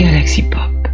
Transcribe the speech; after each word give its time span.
Galaxy 0.00 0.44
Pop. 0.44 0.88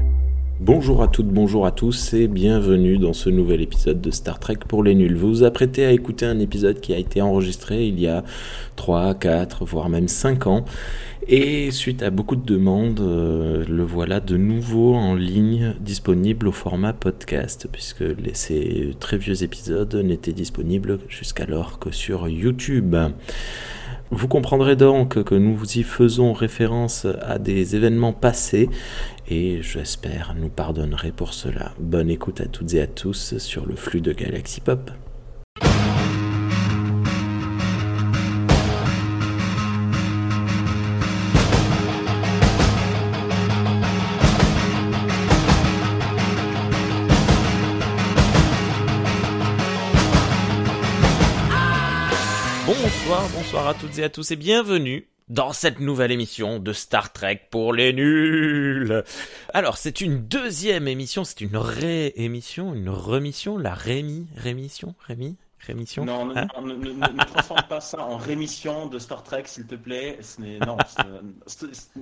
Bonjour 0.59 1.01
à 1.01 1.07
toutes, 1.07 1.29
bonjour 1.29 1.65
à 1.65 1.71
tous 1.71 2.13
et 2.13 2.27
bienvenue 2.27 2.99
dans 2.99 3.13
ce 3.13 3.31
nouvel 3.31 3.61
épisode 3.61 4.01
de 4.01 4.11
Star 4.11 4.41
Trek 4.41 4.59
pour 4.67 4.83
les 4.83 4.97
nuls. 4.97 5.15
Vous 5.15 5.29
vous 5.29 5.45
apprêtez 5.45 5.87
à 5.87 5.93
écouter 5.93 6.27
un 6.27 6.41
épisode 6.41 6.81
qui 6.81 6.93
a 6.93 6.99
été 6.99 7.23
enregistré 7.23 7.87
il 7.87 8.01
y 8.01 8.09
a 8.09 8.25
3, 8.75 9.15
4, 9.15 9.65
voire 9.65 9.89
même 9.89 10.09
5 10.09 10.49
ans. 10.49 10.65
Et 11.29 11.71
suite 11.71 12.03
à 12.03 12.11
beaucoup 12.11 12.35
de 12.35 12.45
demandes, 12.45 12.99
euh, 12.99 13.65
le 13.69 13.85
voilà 13.85 14.19
de 14.19 14.37
nouveau 14.37 14.97
en 14.97 15.15
ligne, 15.15 15.75
disponible 15.79 16.49
au 16.49 16.53
format 16.53 16.93
podcast, 16.93 17.69
puisque 17.71 18.03
ces 18.33 18.91
très 18.99 19.19
vieux 19.19 19.45
épisodes 19.45 19.95
n'étaient 19.95 20.33
disponibles 20.33 20.99
jusqu'alors 21.09 21.79
que 21.79 21.93
sur 21.93 22.27
YouTube. 22.27 22.97
Vous 24.11 24.29
comprendrez 24.29 24.77
donc 24.77 25.23
que 25.25 25.35
nous 25.35 25.79
y 25.79 25.83
faisons 25.83 26.33
référence 26.33 27.07
à 27.23 27.39
des 27.39 27.75
événements 27.75 28.13
passés 28.13 28.69
et 29.29 29.61
j'espère 29.63 30.35
nous 30.39 30.49
pardonnerez 30.49 31.11
pour 31.11 31.35
cela. 31.35 31.73
Bonne 31.81 32.09
écoute 32.09 32.41
à 32.41 32.47
toutes 32.47 32.75
et 32.75 32.81
à 32.81 32.87
tous 32.87 33.37
sur 33.39 33.67
le 33.67 33.75
flux 33.75 34.01
de 34.01 34.13
Galaxy 34.13 34.61
Pop. 34.61 34.91
Toutes 53.87 53.99
et 53.99 54.05
à 54.05 54.09
tous 54.09 54.33
et 54.33 54.37
bienvenue 54.37 55.07
dans 55.29 55.53
cette 55.53 55.79
nouvelle 55.79 56.11
émission 56.11 56.59
de 56.59 56.73
Star 56.73 57.13
Trek 57.13 57.43
pour 57.53 57.73
les 57.73 57.93
nuls. 57.93 59.05
Alors, 59.55 59.77
c'est 59.77 60.01
une 60.01 60.27
deuxième 60.27 60.89
émission, 60.89 61.23
c'est 61.23 61.41
une 61.41 61.57
ré-émission, 61.57 62.75
une 62.75 62.89
remission, 62.89 63.57
la 63.57 63.75
rémi, 63.75 64.27
rémission, 64.37 64.97
rémi, 65.07 65.37
rémission. 65.61 66.05
Non, 66.05 66.27
ne, 66.27 66.37
Hein 66.37 66.49
non, 66.61 66.77
ne, 66.77 67.25
transforme 67.27 67.63
pas 67.69 67.81
ça 67.81 68.01
en 68.01 68.17
rémission 68.17 68.87
de 68.89 68.99
Star 68.99 69.23
Trek, 69.23 69.45
s'il 69.47 69.67
te 69.67 69.77
plaît. 69.77 70.19
Ce 70.21 70.41
n'est- 70.41 70.59
non, 70.59 70.77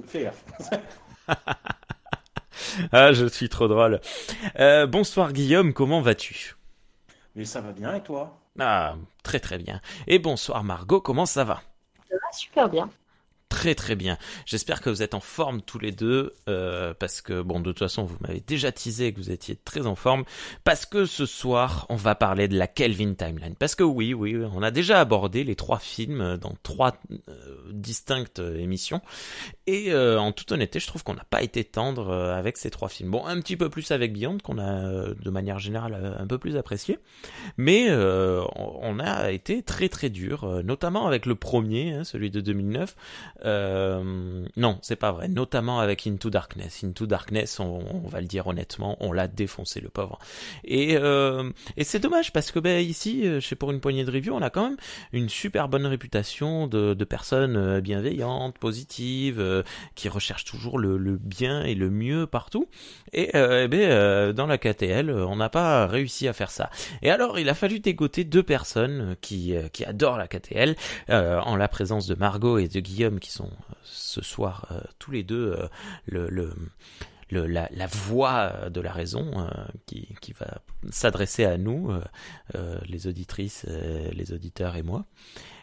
fais 0.07 0.23
gaffe. 0.25 0.45
Ah, 2.93 3.13
je 3.13 3.27
suis 3.27 3.51
trop 3.51 3.69
drôle. 3.69 4.01
Euh, 4.59 4.87
bonsoir 4.87 5.35
Guillaume, 5.35 5.75
comment 5.75 6.01
vas-tu? 6.01 6.57
Mais 7.37 7.45
ça 7.45 7.61
va 7.61 7.73
bien 7.73 7.95
et 7.95 8.03
toi? 8.03 8.41
Ah, 8.59 8.95
très 9.23 9.41
très 9.41 9.59
bien. 9.59 9.83
Et 10.07 10.19
bonsoir 10.19 10.65
Margot, 10.65 11.03
comment 11.03 11.27
ça 11.27 11.45
va? 11.45 11.61
Va 12.23 12.33
super 12.33 12.69
bien. 12.71 12.91
Très 13.55 13.77
très 13.77 13.95
bien. 13.95 14.19
J'espère 14.47 14.81
que 14.81 14.91
vous 14.91 15.01
êtes 15.01 15.15
en 15.15 15.21
forme 15.21 15.63
tous 15.63 15.79
les 15.79 15.93
deux, 15.93 16.35
euh, 16.49 16.93
parce 16.93 17.23
que 17.23 17.41
bon, 17.41 17.61
de 17.61 17.71
toute 17.71 17.79
façon, 17.79 18.03
vous 18.03 18.17
m'avez 18.21 18.41
déjà 18.41 18.73
teasé 18.73 19.13
que 19.13 19.21
vous 19.21 19.31
étiez 19.31 19.55
très 19.55 19.87
en 19.87 19.95
forme, 19.95 20.25
parce 20.65 20.87
que 20.87 21.07
ce 21.07 21.25
soir, 21.25 21.87
on 21.89 21.95
va 21.95 22.17
parler 22.17 22.49
de 22.49 22.59
la 22.59 22.67
Kelvin 22.67 23.15
Timeline. 23.15 23.55
Parce 23.55 23.77
que 23.77 23.85
oui, 23.85 24.13
oui, 24.13 24.37
on 24.53 24.61
a 24.65 24.73
déjà 24.73 24.99
abordé 24.99 25.45
les 25.45 25.55
trois 25.55 25.79
films 25.79 26.37
dans 26.39 26.55
trois 26.65 26.97
euh, 27.29 27.57
distinctes 27.71 28.41
euh, 28.41 28.59
émissions, 28.59 29.01
et 29.69 29.93
euh, 29.93 30.19
en 30.19 30.33
toute 30.33 30.51
honnêteté, 30.51 30.81
je 30.81 30.89
trouve 30.89 31.05
qu'on 31.05 31.15
n'a 31.15 31.25
pas 31.31 31.45
été 31.45 31.63
tendre 31.63 32.09
euh, 32.09 32.37
avec 32.37 32.57
ces 32.57 32.71
trois 32.71 32.89
films. 32.89 33.13
Bon, 33.13 33.25
un 33.25 33.41
petit 33.41 33.57
peu 33.57 33.71
plus 33.71 33.93
avec 33.93 34.13
Beyond, 34.13 34.39
qu'on 34.43 34.59
a 34.59 35.15
de 35.15 35.31
manière 35.31 35.61
générale 35.61 36.17
un 36.19 36.27
peu 36.27 36.39
plus 36.39 36.57
apprécié, 36.57 36.99
mais 37.57 37.89
on 37.93 38.99
a 38.99 39.31
été 39.31 39.63
très 39.63 39.89
très 39.89 40.11
dur, 40.11 40.63
notamment 40.65 41.07
avec 41.07 41.25
le 41.25 41.37
premier, 41.37 41.93
hein, 41.93 42.05
celui 42.05 42.33
de 42.33 42.41
2009. 42.41 42.97
Euh, 43.45 44.45
non, 44.57 44.79
c'est 44.83 44.97
pas 44.97 45.13
vrai. 45.13 45.29
Notamment 45.29 45.81
avec 45.81 46.07
Into 46.07 46.31
Darkness. 46.31 46.85
Into 46.85 47.07
Darkness, 47.07 47.61
on, 47.61 47.83
va 48.09 48.21
le 48.21 48.27
dire 48.27 48.47
honnêtement, 48.47 48.97
on 49.01 49.13
l'a 49.13 49.29
défoncé 49.29 49.81
le 49.81 49.89
pauvre. 49.89 50.19
Et, 50.65 50.97
euh, 50.97 51.51
et 51.77 51.85
c'est 51.85 51.99
dommage 51.99 52.33
parce 52.33 52.51
que 52.51 52.59
ben 52.59 52.81
ici, 52.85 53.27
euh, 53.27 53.41
chez 53.41 53.57
pour 53.57 53.71
une 53.71 53.81
poignée 53.81 54.05
de 54.05 54.11
review, 54.11 54.35
on 54.35 54.43
a 54.43 54.51
quand 54.51 54.71
même 54.71 54.77
une 55.13 55.29
super 55.29 55.69
bonne 55.69 55.87
réputation 55.87 56.67
de, 56.67 57.05
personnes 57.05 57.57
euh, 57.57 57.81
bienveillantes, 57.81 58.59
positives, 58.59 59.41
euh, 59.41 59.63
qui 59.95 60.09
recherchent 60.09 60.45
toujours 60.45 60.79
le, 60.79 61.19
bien 61.19 61.63
et 61.63 61.75
le 61.75 61.91
mieux 61.91 62.27
partout. 62.27 62.69
Et 63.13 63.37
euh, 63.37 63.65
eh 63.65 63.69
ben, 63.69 63.81
euh, 63.81 64.33
dans 64.33 64.47
la 64.47 64.59
KTL, 64.59 65.11
euh, 65.11 65.27
on 65.27 65.37
n'a 65.37 65.49
pas 65.49 65.87
réussi 65.87 66.29
à 66.29 66.33
faire 66.33 66.51
ça. 66.51 66.71
Et 67.03 67.11
alors, 67.11 67.39
il 67.39 67.49
a 67.49 67.55
fallu 67.55 67.81
dégoter 67.81 68.25
deux 68.25 68.43
personnes 68.43 69.01
euh, 69.01 69.15
qui, 69.21 69.57
euh, 69.57 69.69
qui 69.69 69.85
adorent 69.85 70.19
la 70.19 70.29
KTL, 70.29 70.77
euh, 71.11 71.41
en 71.41 71.57
la 71.57 71.69
présence 71.69 72.07
de 72.07 72.15
Margot 72.15 72.59
et 72.59 72.69
de 72.69 72.81
Guillaume, 72.81 73.21
qui 73.21 73.31
sont 73.35 73.51
euh, 73.71 73.75
ce 73.83 74.23
soir 74.23 74.67
euh, 74.71 74.81
tous 74.99 75.11
les 75.11 75.23
deux 75.25 75.53
euh, 75.59 75.69
le, 76.07 76.29
le, 76.29 76.55
le- 77.31 77.47
la, 77.47 77.69
la 77.73 77.87
voix 77.87 78.71
de 78.71 78.81
la 78.81 78.93
raison 78.93 79.27
euh, 79.41 79.49
qui, 79.87 80.15
qui 80.21 80.33
va 80.33 80.61
s'adresser 80.91 81.45
à 81.45 81.57
nous, 81.59 81.91
euh, 81.91 82.03
euh, 82.55 82.79
les 82.87 83.07
auditrices, 83.07 83.67
les 84.13 84.33
auditeurs 84.33 84.77
et 84.77 84.83
moi. 84.83 85.07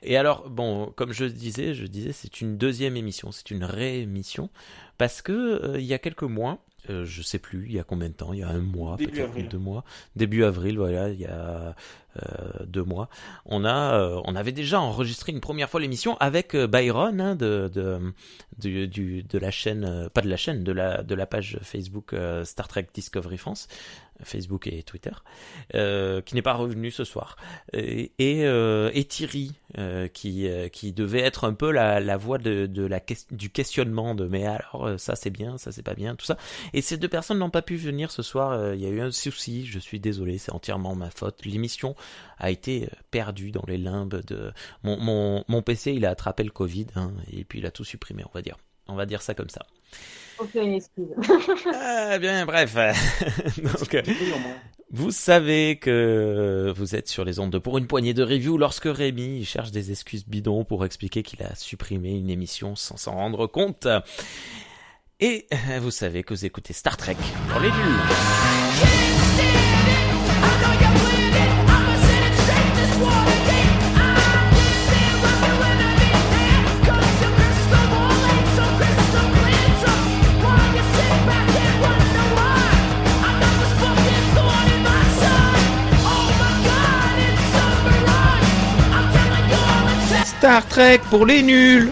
Et 0.03 0.17
alors, 0.17 0.49
bon, 0.49 0.91
comme 0.95 1.13
je 1.13 1.25
disais, 1.25 1.73
je 1.73 1.85
disais, 1.85 2.11
c'est 2.11 2.41
une 2.41 2.57
deuxième 2.57 2.97
émission, 2.97 3.31
c'est 3.31 3.51
une 3.51 3.63
réémission, 3.63 4.49
parce 4.97 5.21
que 5.21 5.77
il 5.77 5.85
y 5.85 5.93
a 5.93 5.99
quelques 5.99 6.23
mois, 6.23 6.65
je 6.89 7.21
sais 7.21 7.37
plus, 7.39 7.67
il 7.67 7.73
y 7.73 7.79
a 7.79 7.83
combien 7.83 8.09
de 8.09 8.15
temps, 8.15 8.33
il 8.33 8.39
y 8.39 8.43
a 8.43 8.49
un 8.49 8.59
mois, 8.59 8.97
Début 8.97 9.11
peut-être 9.11 9.29
avril. 9.29 9.47
deux 9.47 9.59
mois, 9.59 9.85
début 10.15 10.43
avril, 10.43 10.77
voilà, 10.77 11.09
il 11.09 11.19
y 11.19 11.25
a 11.27 11.75
deux 12.65 12.83
mois, 12.83 13.09
on 13.45 13.63
a, 13.65 13.95
euh, 13.99 14.21
on 14.25 14.35
avait 14.35 14.51
déjà 14.51 14.79
enregistré 14.81 15.31
une 15.31 15.39
première 15.41 15.69
fois 15.69 15.79
l'émission 15.79 16.17
avec 16.19 16.55
euh, 16.55 16.67
Byron 16.67 17.19
hein, 17.21 17.35
de, 17.35 17.71
de, 17.73 18.85
du, 18.85 19.23
de 19.23 19.37
la 19.37 19.51
chaîne, 19.51 19.85
euh, 19.85 20.09
pas 20.09 20.21
de 20.21 20.29
la 20.29 20.37
chaîne, 20.37 20.63
de 20.63 20.71
la, 20.71 21.03
de 21.03 21.15
la 21.15 21.25
page 21.25 21.59
Facebook 21.61 22.13
euh, 22.13 22.43
Star 22.43 22.67
Trek 22.67 22.87
Discovery 22.93 23.37
France, 23.37 23.67
Facebook 24.23 24.67
et 24.67 24.83
Twitter, 24.83 25.11
euh, 25.73 26.21
qui 26.21 26.35
n'est 26.35 26.41
pas 26.43 26.53
revenu 26.53 26.91
ce 26.91 27.03
soir. 27.03 27.37
Et, 27.73 28.11
et, 28.19 28.45
euh, 28.45 28.91
Thierry, 29.09 29.53
euh, 29.77 30.07
qui, 30.07 30.47
euh, 30.47 30.67
qui 30.67 30.93
devait 30.93 31.21
être 31.21 31.43
un 31.43 31.53
peu 31.53 31.71
la, 31.71 31.99
la 31.99 32.17
voix 32.17 32.37
de, 32.37 32.65
de 32.67 32.85
la, 32.85 32.99
du 33.31 33.49
questionnement 33.49 34.13
de 34.15 34.27
mais 34.27 34.45
alors 34.45 34.85
euh, 34.87 34.97
ça 34.97 35.15
c'est 35.15 35.31
bien, 35.31 35.57
ça 35.57 35.71
c'est 35.71 35.81
pas 35.81 35.95
bien, 35.95 36.15
tout 36.15 36.25
ça. 36.25 36.37
Et 36.73 36.81
ces 36.81 36.97
deux 36.97 37.07
personnes 37.07 37.39
n'ont 37.39 37.49
pas 37.49 37.61
pu 37.63 37.77
venir 37.77 38.11
ce 38.11 38.21
soir. 38.21 38.51
euh, 38.51 38.75
Il 38.75 38.81
y 38.81 38.85
a 38.85 38.89
eu 38.89 39.01
un 39.01 39.11
souci. 39.11 39.65
Je 39.65 39.79
suis 39.79 39.99
désolé, 39.99 40.37
c'est 40.37 40.51
entièrement 40.51 40.95
ma 40.95 41.09
faute. 41.09 41.43
L'émission 41.45 41.95
a 42.37 42.51
été 42.51 42.85
euh, 42.85 42.87
perdue 43.11 43.51
dans 43.51 43.63
les 43.67 43.77
limbes 43.77 44.21
de 44.25 44.51
mon, 44.83 44.97
mon, 44.97 45.43
mon 45.47 45.61
PC. 45.61 45.93
Il 45.93 46.05
a 46.05 46.09
attrapé 46.09 46.43
le 46.43 46.51
Covid 46.51 46.87
hein, 46.95 47.11
et 47.31 47.43
puis 47.43 47.59
il 47.59 47.65
a 47.65 47.71
tout 47.71 47.83
supprimé. 47.83 48.23
On 48.25 48.31
va 48.33 48.41
dire. 48.41 48.57
On 48.87 48.95
va 48.95 49.05
dire 49.05 49.21
ça 49.21 49.33
comme 49.33 49.49
ça. 49.49 49.61
Aucune 50.39 50.73
excuse. 50.73 51.07
Ah, 51.73 52.17
bien, 52.19 52.45
bref. 52.45 52.75
Donc, 53.57 54.03
vous 54.89 55.11
savez 55.11 55.77
que 55.77 56.73
vous 56.75 56.95
êtes 56.95 57.07
sur 57.07 57.23
les 57.23 57.39
ondes 57.39 57.51
de 57.51 57.57
pour 57.57 57.77
une 57.77 57.87
poignée 57.87 58.13
de 58.13 58.23
review 58.23 58.57
lorsque 58.57 58.87
Rémi 58.87 59.45
cherche 59.45 59.71
des 59.71 59.91
excuses 59.91 60.25
bidons 60.25 60.65
pour 60.65 60.83
expliquer 60.83 61.23
qu'il 61.23 61.41
a 61.43 61.55
supprimé 61.55 62.09
une 62.09 62.29
émission 62.29 62.75
sans 62.75 62.97
s'en 62.97 63.13
rendre 63.13 63.47
compte. 63.47 63.87
Et 65.21 65.47
vous 65.79 65.91
savez 65.91 66.23
que 66.23 66.33
vous 66.33 66.45
écoutez 66.45 66.73
Star 66.73 66.97
Trek 66.97 67.15
pour 67.49 67.61
les 67.61 67.69
nuls. 67.69 67.99
Star 90.41 90.67
Trek 90.67 91.01
pour 91.11 91.27
les 91.27 91.43
nuls. 91.43 91.91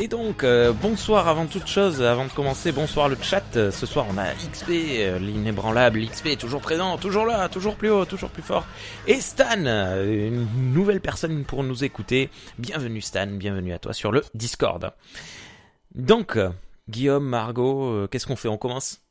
Et 0.00 0.06
donc, 0.06 0.44
euh, 0.44 0.72
bonsoir 0.72 1.26
avant 1.26 1.46
toute 1.46 1.66
chose, 1.66 2.00
avant 2.02 2.26
de 2.26 2.30
commencer, 2.30 2.70
bonsoir 2.70 3.08
le 3.08 3.16
chat. 3.20 3.42
Euh, 3.56 3.72
Ce 3.72 3.84
soir, 3.84 4.06
on 4.08 4.16
a 4.16 4.32
XP, 4.32 4.70
euh, 4.70 5.18
l'inébranlable 5.18 6.06
XP, 6.06 6.38
toujours 6.38 6.60
présent, 6.60 6.96
toujours 6.96 7.26
là, 7.26 7.48
toujours 7.48 7.74
plus 7.74 7.90
haut, 7.90 8.04
toujours 8.04 8.30
plus 8.30 8.44
fort. 8.44 8.64
Et 9.08 9.20
Stan, 9.20 9.56
une 9.56 10.46
nouvelle 10.72 11.00
personne 11.00 11.42
pour 11.42 11.64
nous 11.64 11.82
écouter. 11.82 12.30
Bienvenue 12.58 13.00
Stan, 13.00 13.26
bienvenue 13.26 13.72
à 13.72 13.80
toi 13.80 13.92
sur 13.92 14.12
le 14.12 14.22
Discord. 14.34 14.92
Donc, 15.96 16.38
Guillaume, 16.88 17.24
Margot, 17.24 18.06
qu'est-ce 18.06 18.28
qu'on 18.28 18.36
fait? 18.36 18.46
On 18.46 18.56
commence? 18.56 19.01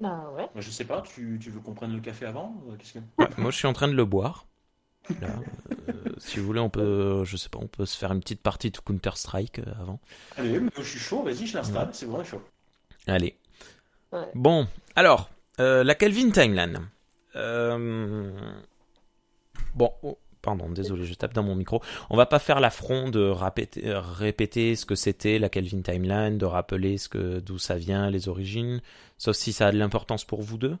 Bah 0.00 0.30
ouais. 0.36 0.48
Je 0.56 0.70
sais 0.70 0.84
pas, 0.84 1.00
tu, 1.02 1.38
tu 1.42 1.50
veux 1.50 1.60
qu'on 1.60 1.72
prenne 1.74 1.94
le 1.94 2.00
café 2.00 2.26
avant 2.26 2.54
Euh, 2.68 2.76
Qu'est-ce 2.76 2.94
que... 2.94 2.98
Ouais, 3.18 3.28
Moi, 3.38 3.50
je 3.50 3.56
suis 3.56 3.66
en 3.66 3.72
train 3.72 3.88
de 3.88 3.94
le 3.94 4.04
boire. 4.04 4.46
Là, 5.20 5.28
euh, 5.88 5.94
si 6.18 6.38
vous 6.38 6.46
voulez, 6.46 6.60
on 6.60 6.68
peut, 6.68 7.24
je 7.24 7.36
sais 7.36 7.48
pas, 7.48 7.58
on 7.62 7.68
peut 7.68 7.86
se 7.86 7.96
faire 7.96 8.12
une 8.12 8.20
petite 8.20 8.42
partie 8.42 8.70
de 8.70 8.76
Counter 8.78 9.12
Strike 9.14 9.60
euh, 9.60 9.72
avant. 9.80 10.00
Allez, 10.36 10.58
mais 10.60 10.70
je 10.76 10.82
suis 10.82 10.98
chaud, 10.98 11.22
vas-y, 11.22 11.46
je 11.46 11.56
l'installe, 11.56 11.90
c'est 11.92 12.06
vraiment 12.06 12.24
chaud. 12.24 12.42
Allez. 13.06 13.38
Ouais. 14.12 14.28
Bon, 14.34 14.66
alors, 14.96 15.30
euh, 15.60 15.82
la 15.84 15.94
Kelvin 15.94 16.30
Timeline. 16.30 16.88
Euh, 17.36 18.32
Bon, 19.74 19.92
oh, 20.02 20.18
pardon, 20.46 20.70
désolé, 20.70 21.04
je 21.04 21.14
tape 21.14 21.34
dans 21.34 21.42
mon 21.42 21.54
micro. 21.56 21.82
On 22.10 22.16
va 22.16 22.26
pas 22.26 22.38
faire 22.38 22.60
l'affront 22.60 23.10
de 23.10 23.20
répéter, 23.28 23.82
répéter 23.94 24.76
ce 24.76 24.86
que 24.86 24.94
c'était 24.94 25.38
la 25.38 25.48
Kelvin 25.50 25.82
Timeline, 25.82 26.38
de 26.38 26.46
rappeler 26.46 26.96
ce 26.98 27.08
que 27.08 27.40
d'où 27.40 27.58
ça 27.58 27.76
vient, 27.76 28.10
les 28.10 28.28
origines, 28.28 28.80
sauf 29.18 29.36
si 29.36 29.52
ça 29.52 29.68
a 29.68 29.72
de 29.72 29.78
l'importance 29.78 30.24
pour 30.24 30.42
vous 30.42 30.58
deux? 30.58 30.76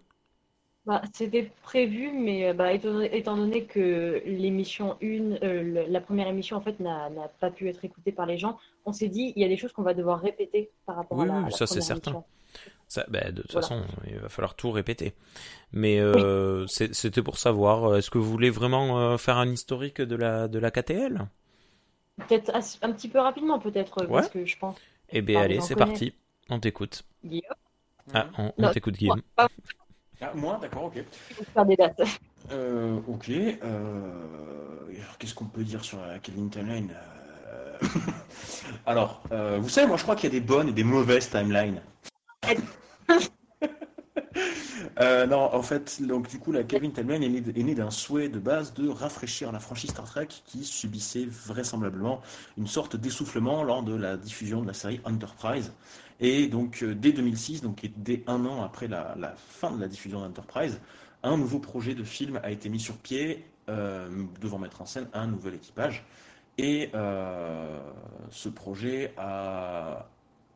Bah, 0.86 1.02
c'était 1.12 1.50
prévu, 1.64 2.12
mais 2.12 2.46
euh, 2.48 2.52
bah, 2.54 2.72
étant, 2.72 3.00
étant 3.00 3.36
donné 3.36 3.64
que 3.66 4.22
l'émission 4.24 4.96
1, 5.02 5.42
euh, 5.42 5.84
la 5.88 6.00
première 6.00 6.28
émission 6.28 6.56
en 6.56 6.60
fait 6.60 6.78
n'a 6.78 7.10
pas 7.40 7.50
pu 7.50 7.68
être 7.68 7.84
écoutée 7.84 8.12
par 8.12 8.24
les 8.26 8.38
gens, 8.38 8.56
on 8.84 8.92
s'est 8.92 9.08
dit 9.08 9.32
il 9.34 9.42
y 9.42 9.44
a 9.44 9.48
des 9.48 9.56
choses 9.56 9.72
qu'on 9.72 9.82
va 9.82 9.94
devoir 9.94 10.20
répéter 10.20 10.70
par 10.86 10.94
rapport 10.96 11.18
Oui, 11.18 11.24
à 11.24 11.26
la, 11.26 11.40
oui, 11.40 11.50
la 11.50 11.50
ça, 11.50 11.66
c'est 11.66 11.80
certain. 11.80 12.12
émission. 12.12 12.24
Ça, 12.88 13.04
bah, 13.08 13.30
de 13.32 13.42
toute 13.42 13.52
Voilà. 13.52 13.66
façon, 13.68 13.84
il 14.06 14.18
va 14.18 14.28
falloir 14.28 14.54
tout 14.54 14.70
répéter. 14.70 15.14
Mais 15.72 16.00
euh, 16.00 16.66
c'était 16.68 17.22
pour 17.22 17.38
savoir, 17.38 17.84
euh, 17.92 17.98
est-ce 17.98 18.10
que 18.10 18.18
vous 18.18 18.30
voulez 18.30 18.50
vraiment 18.50 19.00
euh, 19.00 19.16
faire 19.18 19.38
un 19.38 19.48
historique 19.50 20.00
de 20.00 20.16
la, 20.16 20.48
de 20.48 20.58
la 20.58 20.70
KTL 20.70 21.26
Peut-être 22.28 22.50
un 22.82 22.92
petit 22.92 23.08
peu 23.08 23.20
rapidement 23.20 23.58
peut-être, 23.58 24.06
parce 24.06 24.28
que 24.28 24.44
je 24.46 24.56
pense 24.58 24.76
Eh 25.10 25.22
bien, 25.22 25.42
allez, 25.42 25.60
c'est 25.60 25.76
parti. 25.76 26.14
On 26.48 26.60
t'écoute. 26.60 27.04
Guillaume 27.24 27.54
Ah, 28.14 28.26
on, 28.38 28.68
t'écoute, 28.70 28.94
moi, 28.94 28.98
Guillaume. 28.98 29.22
pas 29.34 29.48
Ah, 30.20 30.32
moi, 30.34 30.58
d'accord, 30.60 30.84
ok. 30.84 31.04
vous 31.36 31.44
faire 31.44 31.66
des 31.66 31.76
dates. 31.76 32.00
Euh, 32.52 32.98
ok. 33.08 33.28
euh, 33.30 33.60
alors, 34.96 35.18
Qu'est-ce 35.18 35.34
qu'on 35.34 35.46
peut 35.46 35.64
dire 35.64 35.84
sur 35.84 36.00
la 36.00 36.18
Kelvin 36.18 36.48
Timeline 36.48 36.94
Euh, 37.48 37.78
Alors, 38.86 39.22
euh, 39.32 39.58
vous 39.60 39.68
savez, 39.68 39.86
moi 39.86 39.96
je 39.96 40.02
crois 40.02 40.16
qu'il 40.16 40.24
y 40.32 40.36
a 40.36 40.40
des 40.40 40.44
bonnes 40.44 40.68
et 40.68 40.72
des 40.72 40.84
mauvaises 40.84 41.28
timelines. 41.30 41.82
Euh, 45.00 45.26
non, 45.26 45.54
en 45.54 45.62
fait, 45.62 46.02
donc 46.02 46.28
du 46.28 46.38
coup, 46.38 46.52
la 46.52 46.62
Kelvin 46.62 46.90
Timeline 46.90 47.22
est 47.22 47.62
née, 47.62 47.74
d'un 47.74 47.90
souhait 47.90 48.28
de 48.28 48.38
base 48.38 48.72
de 48.74 48.88
rafraîchir 48.88 49.52
la 49.52 49.58
franchise 49.58 49.90
Star 49.90 50.04
Trek 50.06 50.28
qui 50.44 50.64
subissait 50.64 51.26
vraisemblablement 51.26 52.20
une 52.56 52.66
sorte 52.66 52.96
d'essoufflement 52.96 53.62
lors 53.62 53.82
de 53.82 53.94
la 53.94 54.16
diffusion 54.16 54.62
de 54.62 54.66
la 54.66 54.74
série 54.74 55.00
Enterprise. 55.04 55.72
Et 56.20 56.48
donc, 56.48 56.82
euh, 56.82 56.94
dès 56.94 57.12
2006, 57.12 57.62
donc 57.62 57.90
dès 57.96 58.22
un 58.26 58.44
an 58.46 58.62
après 58.62 58.88
la, 58.88 59.34
fin 59.36 59.70
de 59.70 59.80
la 59.80 59.88
diffusion 59.88 60.20
d'Enterprise, 60.20 60.80
un 61.22 61.36
nouveau 61.36 61.58
projet 61.58 61.94
de 61.94 62.04
film 62.04 62.40
a 62.42 62.50
été 62.50 62.68
mis 62.68 62.80
sur 62.80 62.96
pied, 62.96 63.44
euh, 63.68 64.08
devant 64.40 64.58
mettre 64.58 64.80
en 64.80 64.86
scène 64.86 65.08
un 65.12 65.26
nouvel 65.26 65.54
équipage. 65.54 66.04
Et 66.58 66.90
ce 68.30 68.48
projet 68.48 69.12
a- 69.18 70.06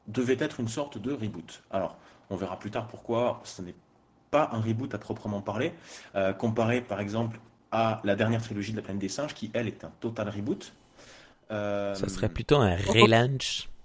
devait 0.07 0.37
être 0.41 0.61
une 0.61 0.69
sorte 0.69 0.99
de 0.99 1.13
reboot. 1.13 1.63
Alors, 1.71 1.97
on 2.31 2.37
verra 2.37 2.59
plus 2.59 2.71
tard 2.71 2.87
pourquoi 2.89 3.41
ce 3.45 3.63
n'est 3.63 3.75
pas 4.31 4.49
un 4.53 4.61
reboot 4.61 4.95
à 4.95 4.99
proprement 4.99 5.41
parler, 5.41 5.73
euh, 6.15 6.33
comparé 6.33 6.81
par 6.81 7.01
exemple 7.01 7.39
à 7.73 8.01
la 8.05 8.17
dernière 8.17 8.43
trilogie 8.43 8.73
de 8.73 8.77
la 8.77 8.83
planète 8.83 9.01
des 9.01 9.09
singes, 9.09 9.35
qui 9.35 9.51
elle 9.55 9.69
est 9.69 9.85
un 9.85 9.93
total 10.01 10.29
reboot. 10.29 10.73
Euh, 11.51 11.95
Ça 11.95 12.09
serait 12.09 12.29
plutôt 12.29 12.57
un 12.57 12.77
relaunch. 12.77 13.69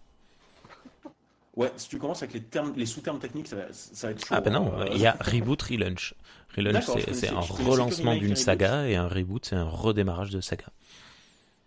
Ouais, 1.56 1.72
si 1.78 1.88
tu 1.88 1.98
commences 2.00 2.22
avec 2.22 2.34
les 2.34 2.42
termes, 2.42 2.74
les 2.76 2.86
sous-termes 2.86 3.18
techniques, 3.18 3.48
ça 3.48 3.56
va, 3.56 3.62
ça 3.72 4.08
va 4.08 4.12
être 4.12 4.20
chaud. 4.20 4.36
Ah 4.38 4.42
ben 4.42 4.52
non, 4.52 4.74
Euh, 4.78 4.88
il 4.92 4.98
y 4.98 5.08
a 5.08 5.16
reboot, 5.22 5.62
relaunch. 5.62 6.14
Relaunch, 6.54 6.84
c'est 7.14 7.30
un 7.30 7.40
relancement 7.40 8.14
d'une 8.14 8.36
saga 8.36 8.86
et 8.88 8.98
un 8.98 9.08
reboot, 9.08 9.46
c'est 9.46 9.56
un 9.56 9.64
redémarrage 9.64 10.32
de 10.32 10.42
saga. 10.42 10.66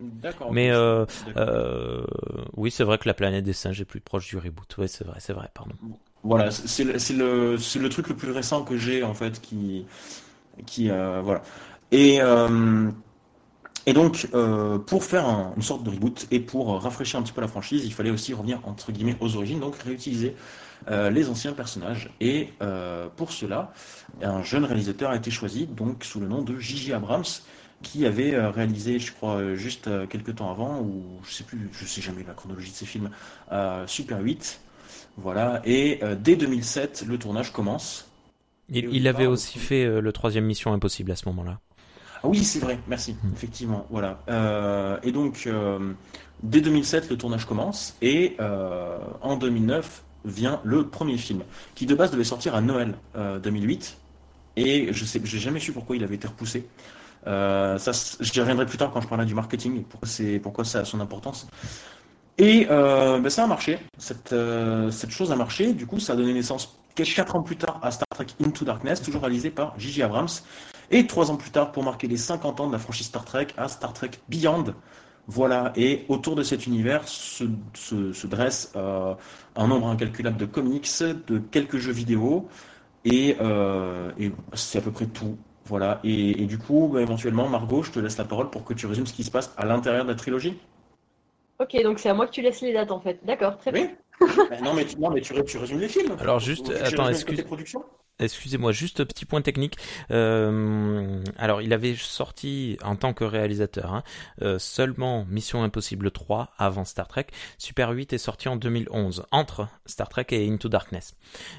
D'accord. 0.00 0.52
Mais 0.52 0.70
euh, 0.70 1.06
euh, 1.36 2.04
oui, 2.56 2.70
c'est 2.70 2.84
vrai 2.84 2.98
que 2.98 3.08
la 3.08 3.14
planète 3.14 3.44
des 3.44 3.52
singes 3.52 3.80
est 3.80 3.84
plus 3.84 4.00
proche 4.00 4.28
du 4.28 4.38
reboot. 4.38 4.76
Ouais, 4.78 4.88
c'est 4.88 5.04
vrai, 5.04 5.18
c'est 5.20 5.32
vrai, 5.32 5.48
pardon. 5.54 5.74
Voilà, 6.22 6.50
c'est 6.50 6.84
le, 6.84 7.88
truc 7.88 8.08
le 8.08 8.16
plus 8.16 8.30
récent 8.32 8.62
que 8.64 8.76
j'ai 8.76 9.02
en 9.02 9.14
fait 9.14 9.40
qui, 9.40 9.86
qui 10.66 10.90
euh, 10.90 11.20
voilà. 11.22 11.42
Et, 11.92 12.20
et 13.86 13.92
donc 13.92 14.28
pour 14.86 15.04
faire 15.04 15.26
un- 15.26 15.52
une 15.56 15.62
sorte 15.62 15.82
de 15.82 15.90
reboot 15.90 16.26
et 16.30 16.40
pour 16.40 16.80
rafraîchir 16.82 17.18
un 17.18 17.22
petit 17.22 17.32
peu 17.32 17.40
la 17.40 17.48
franchise, 17.48 17.84
il 17.84 17.92
fallait 17.92 18.10
aussi 18.10 18.34
revenir 18.34 18.60
entre 18.64 18.92
guillemets 18.92 19.16
aux 19.20 19.36
origines, 19.36 19.60
donc 19.60 19.76
réutiliser 19.76 20.36
euh, 20.90 21.10
les 21.10 21.28
anciens 21.30 21.52
personnages. 21.52 22.10
Et 22.20 22.50
euh, 22.62 23.08
pour 23.16 23.32
cela, 23.32 23.72
un 24.22 24.42
jeune 24.42 24.64
réalisateur 24.64 25.10
a 25.10 25.16
été 25.16 25.30
choisi, 25.30 25.66
donc 25.66 26.04
sous 26.04 26.20
le 26.20 26.28
nom 26.28 26.42
de 26.42 26.58
J.J. 26.58 26.94
Abrams, 26.94 27.24
qui 27.82 28.06
avait 28.06 28.34
euh, 28.34 28.50
réalisé, 28.50 28.98
je 28.98 29.12
crois, 29.12 29.36
euh, 29.36 29.54
juste 29.56 29.88
euh, 29.88 30.06
quelques 30.06 30.36
temps 30.36 30.50
avant, 30.50 30.80
ou 30.82 31.20
je 31.24 31.32
sais 31.32 31.44
plus, 31.44 31.68
je 31.72 31.84
sais 31.86 32.00
jamais 32.00 32.24
la 32.24 32.34
chronologie 32.34 32.70
de 32.70 32.76
ces 32.76 32.86
films, 32.86 33.10
euh, 33.52 33.86
Super 33.86 34.20
8. 34.20 34.60
Voilà, 35.16 35.62
et 35.64 36.00
euh, 36.02 36.14
dès 36.16 36.36
2007, 36.36 37.04
le 37.06 37.18
tournage 37.18 37.52
commence. 37.52 38.10
Il, 38.70 38.78
Et 38.82 38.88
au 38.88 38.94
il 38.94 39.06
départ, 39.06 39.08
avait 39.08 39.26
aussi 39.26 39.58
fait 39.58 39.84
euh, 39.84 40.00
le 40.00 40.10
troisième 40.10 40.46
Mission 40.46 40.72
Impossible 40.72 41.10
à 41.12 41.16
ce 41.16 41.28
moment-là. 41.28 41.60
Ah 42.22 42.28
oui, 42.28 42.44
c'est 42.44 42.58
vrai, 42.58 42.80
merci, 42.88 43.16
Hmm. 43.22 43.32
effectivement, 43.32 43.86
voilà. 43.90 44.18
Et 45.02 45.12
donc, 45.12 45.48
dès 46.42 46.60
2007, 46.60 47.10
le 47.10 47.16
tournage 47.16 47.46
commence, 47.46 47.96
et 48.02 48.36
en 48.40 49.36
2009 49.36 50.04
vient 50.24 50.60
le 50.64 50.88
premier 50.88 51.16
film, 51.18 51.44
qui 51.74 51.86
de 51.86 51.94
base 51.94 52.10
devait 52.10 52.24
sortir 52.24 52.54
à 52.54 52.60
Noël 52.60 52.98
euh, 53.16 53.38
2008, 53.38 53.98
et 54.56 54.92
je 54.92 55.04
sais, 55.04 55.20
j'ai 55.24 55.38
jamais 55.38 55.60
su 55.60 55.72
pourquoi 55.72 55.96
il 55.96 56.02
avait 56.04 56.16
été 56.16 56.26
repoussé. 56.26 56.66
Euh, 57.26 57.78
ça, 57.78 57.92
j'y 58.20 58.40
reviendrai 58.40 58.66
plus 58.66 58.78
tard 58.78 58.90
quand 58.92 59.00
je 59.00 59.08
parlerai 59.08 59.26
du 59.26 59.34
marketing 59.34 59.78
et 59.78 59.82
pourquoi, 59.82 60.08
c'est, 60.08 60.38
pourquoi 60.38 60.64
ça 60.64 60.80
a 60.80 60.84
son 60.84 61.00
importance. 61.00 61.46
Et 62.38 62.68
euh, 62.70 63.18
ben, 63.18 63.30
ça 63.30 63.44
a 63.44 63.46
marché, 63.46 63.78
cette, 63.98 64.32
euh, 64.32 64.90
cette 64.90 65.10
chose 65.10 65.32
a 65.32 65.36
marché, 65.36 65.72
du 65.72 65.86
coup 65.86 65.98
ça 65.98 66.12
a 66.12 66.16
donné 66.16 66.32
naissance 66.32 66.78
4 66.94 67.36
ans 67.36 67.42
plus 67.42 67.56
tard 67.56 67.80
à 67.82 67.90
Star 67.90 68.06
Trek 68.14 68.26
Into 68.44 68.64
Darkness, 68.64 69.02
toujours 69.02 69.22
réalisé 69.22 69.50
par 69.50 69.78
J.J. 69.78 70.02
Abrams, 70.02 70.28
et 70.90 71.06
3 71.06 71.30
ans 71.30 71.36
plus 71.36 71.50
tard, 71.50 71.72
pour 71.72 71.82
marquer 71.82 72.06
les 72.06 72.16
50 72.16 72.60
ans 72.60 72.66
de 72.68 72.72
la 72.72 72.78
franchise 72.78 73.06
Star 73.06 73.24
Trek, 73.24 73.48
à 73.56 73.68
Star 73.68 73.92
Trek 73.92 74.10
Beyond. 74.28 74.74
Voilà, 75.26 75.72
et 75.76 76.06
autour 76.08 76.36
de 76.36 76.42
cet 76.42 76.66
univers 76.66 77.06
se, 77.06 77.44
se, 77.74 78.12
se 78.12 78.26
dresse 78.26 78.72
un 78.74 79.66
nombre 79.66 79.88
incalculable 79.88 80.38
de 80.38 80.46
comics, 80.46 80.88
de 81.26 81.38
quelques 81.38 81.76
jeux 81.76 81.92
vidéo, 81.92 82.48
et 83.04 83.36
c'est 84.54 84.78
à 84.78 84.80
peu 84.80 84.90
près 84.90 85.06
tout. 85.06 85.36
Voilà, 85.68 86.00
et, 86.04 86.42
et 86.42 86.46
du 86.46 86.58
coup, 86.58 86.88
bah, 86.92 87.00
éventuellement, 87.02 87.48
Margot, 87.48 87.82
je 87.82 87.90
te 87.92 87.98
laisse 88.00 88.16
la 88.18 88.24
parole 88.24 88.50
pour 88.50 88.64
que 88.64 88.74
tu 88.74 88.86
résumes 88.86 89.06
ce 89.06 89.12
qui 89.12 89.24
se 89.24 89.30
passe 89.30 89.52
à 89.56 89.64
l'intérieur 89.66 90.04
de 90.04 90.10
la 90.10 90.16
trilogie. 90.16 90.58
Ok, 91.60 91.76
donc 91.82 91.98
c'est 91.98 92.08
à 92.08 92.14
moi 92.14 92.26
que 92.26 92.32
tu 92.32 92.42
laisses 92.42 92.60
les 92.60 92.72
dates 92.72 92.90
en 92.90 93.00
fait. 93.00 93.18
D'accord, 93.24 93.58
très 93.58 93.72
bien. 93.72 93.82
Oui 93.82 93.96
Bah, 94.50 94.60
Non, 94.62 94.74
mais, 94.74 94.86
tu, 94.86 94.98
non, 94.98 95.10
mais 95.10 95.20
tu, 95.20 95.32
ré- 95.32 95.44
tu 95.44 95.58
résumes 95.58 95.80
les 95.80 95.88
films. 95.88 96.16
Alors, 96.18 96.40
juste, 96.40 96.70
attends, 96.70 97.08
excuse- 97.08 97.44
Excusez-moi, 98.18 98.72
juste 98.72 99.04
petit 99.04 99.24
point 99.24 99.42
technique. 99.42 99.76
Euh, 100.10 101.22
alors, 101.36 101.62
il 101.62 101.72
avait 101.72 101.94
sorti 101.94 102.78
en 102.82 102.96
tant 102.96 103.12
que 103.12 103.24
réalisateur 103.24 103.94
hein, 103.94 104.02
euh, 104.42 104.58
seulement 104.58 105.24
Mission 105.28 105.62
Impossible 105.62 106.10
3 106.10 106.52
avant 106.58 106.84
Star 106.84 107.08
Trek. 107.08 107.26
Super 107.58 107.90
8 107.90 108.12
est 108.12 108.18
sorti 108.18 108.48
en 108.48 108.56
2011 108.56 109.24
entre 109.30 109.68
Star 109.86 110.08
Trek 110.08 110.26
et 110.30 110.48
Into 110.48 110.68
Darkness. 110.68 111.14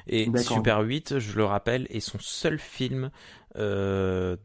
Et. 0.07 0.29
Super 0.39 0.79
8, 0.81 1.19
je 1.19 1.37
le 1.37 1.45
rappelle, 1.45 1.87
est 1.89 1.99
son 1.99 2.17
seul 2.19 2.59
film 2.59 3.11
euh, 3.57 4.35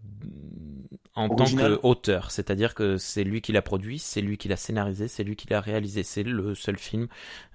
en 1.14 1.28
Original. 1.28 1.72
tant 1.72 1.80
qu'auteur. 1.80 2.30
C'est-à-dire 2.30 2.74
que 2.74 2.96
c'est 2.96 3.22
lui 3.24 3.40
qui 3.40 3.52
l'a 3.52 3.62
produit, 3.62 3.98
c'est 3.98 4.20
lui 4.20 4.36
qui 4.36 4.48
l'a 4.48 4.56
scénarisé, 4.56 5.08
c'est 5.08 5.24
lui 5.24 5.36
qui 5.36 5.46
l'a 5.48 5.60
réalisé. 5.60 6.02
C'est 6.02 6.22
le 6.22 6.54
seul 6.54 6.76
film, 6.76 7.06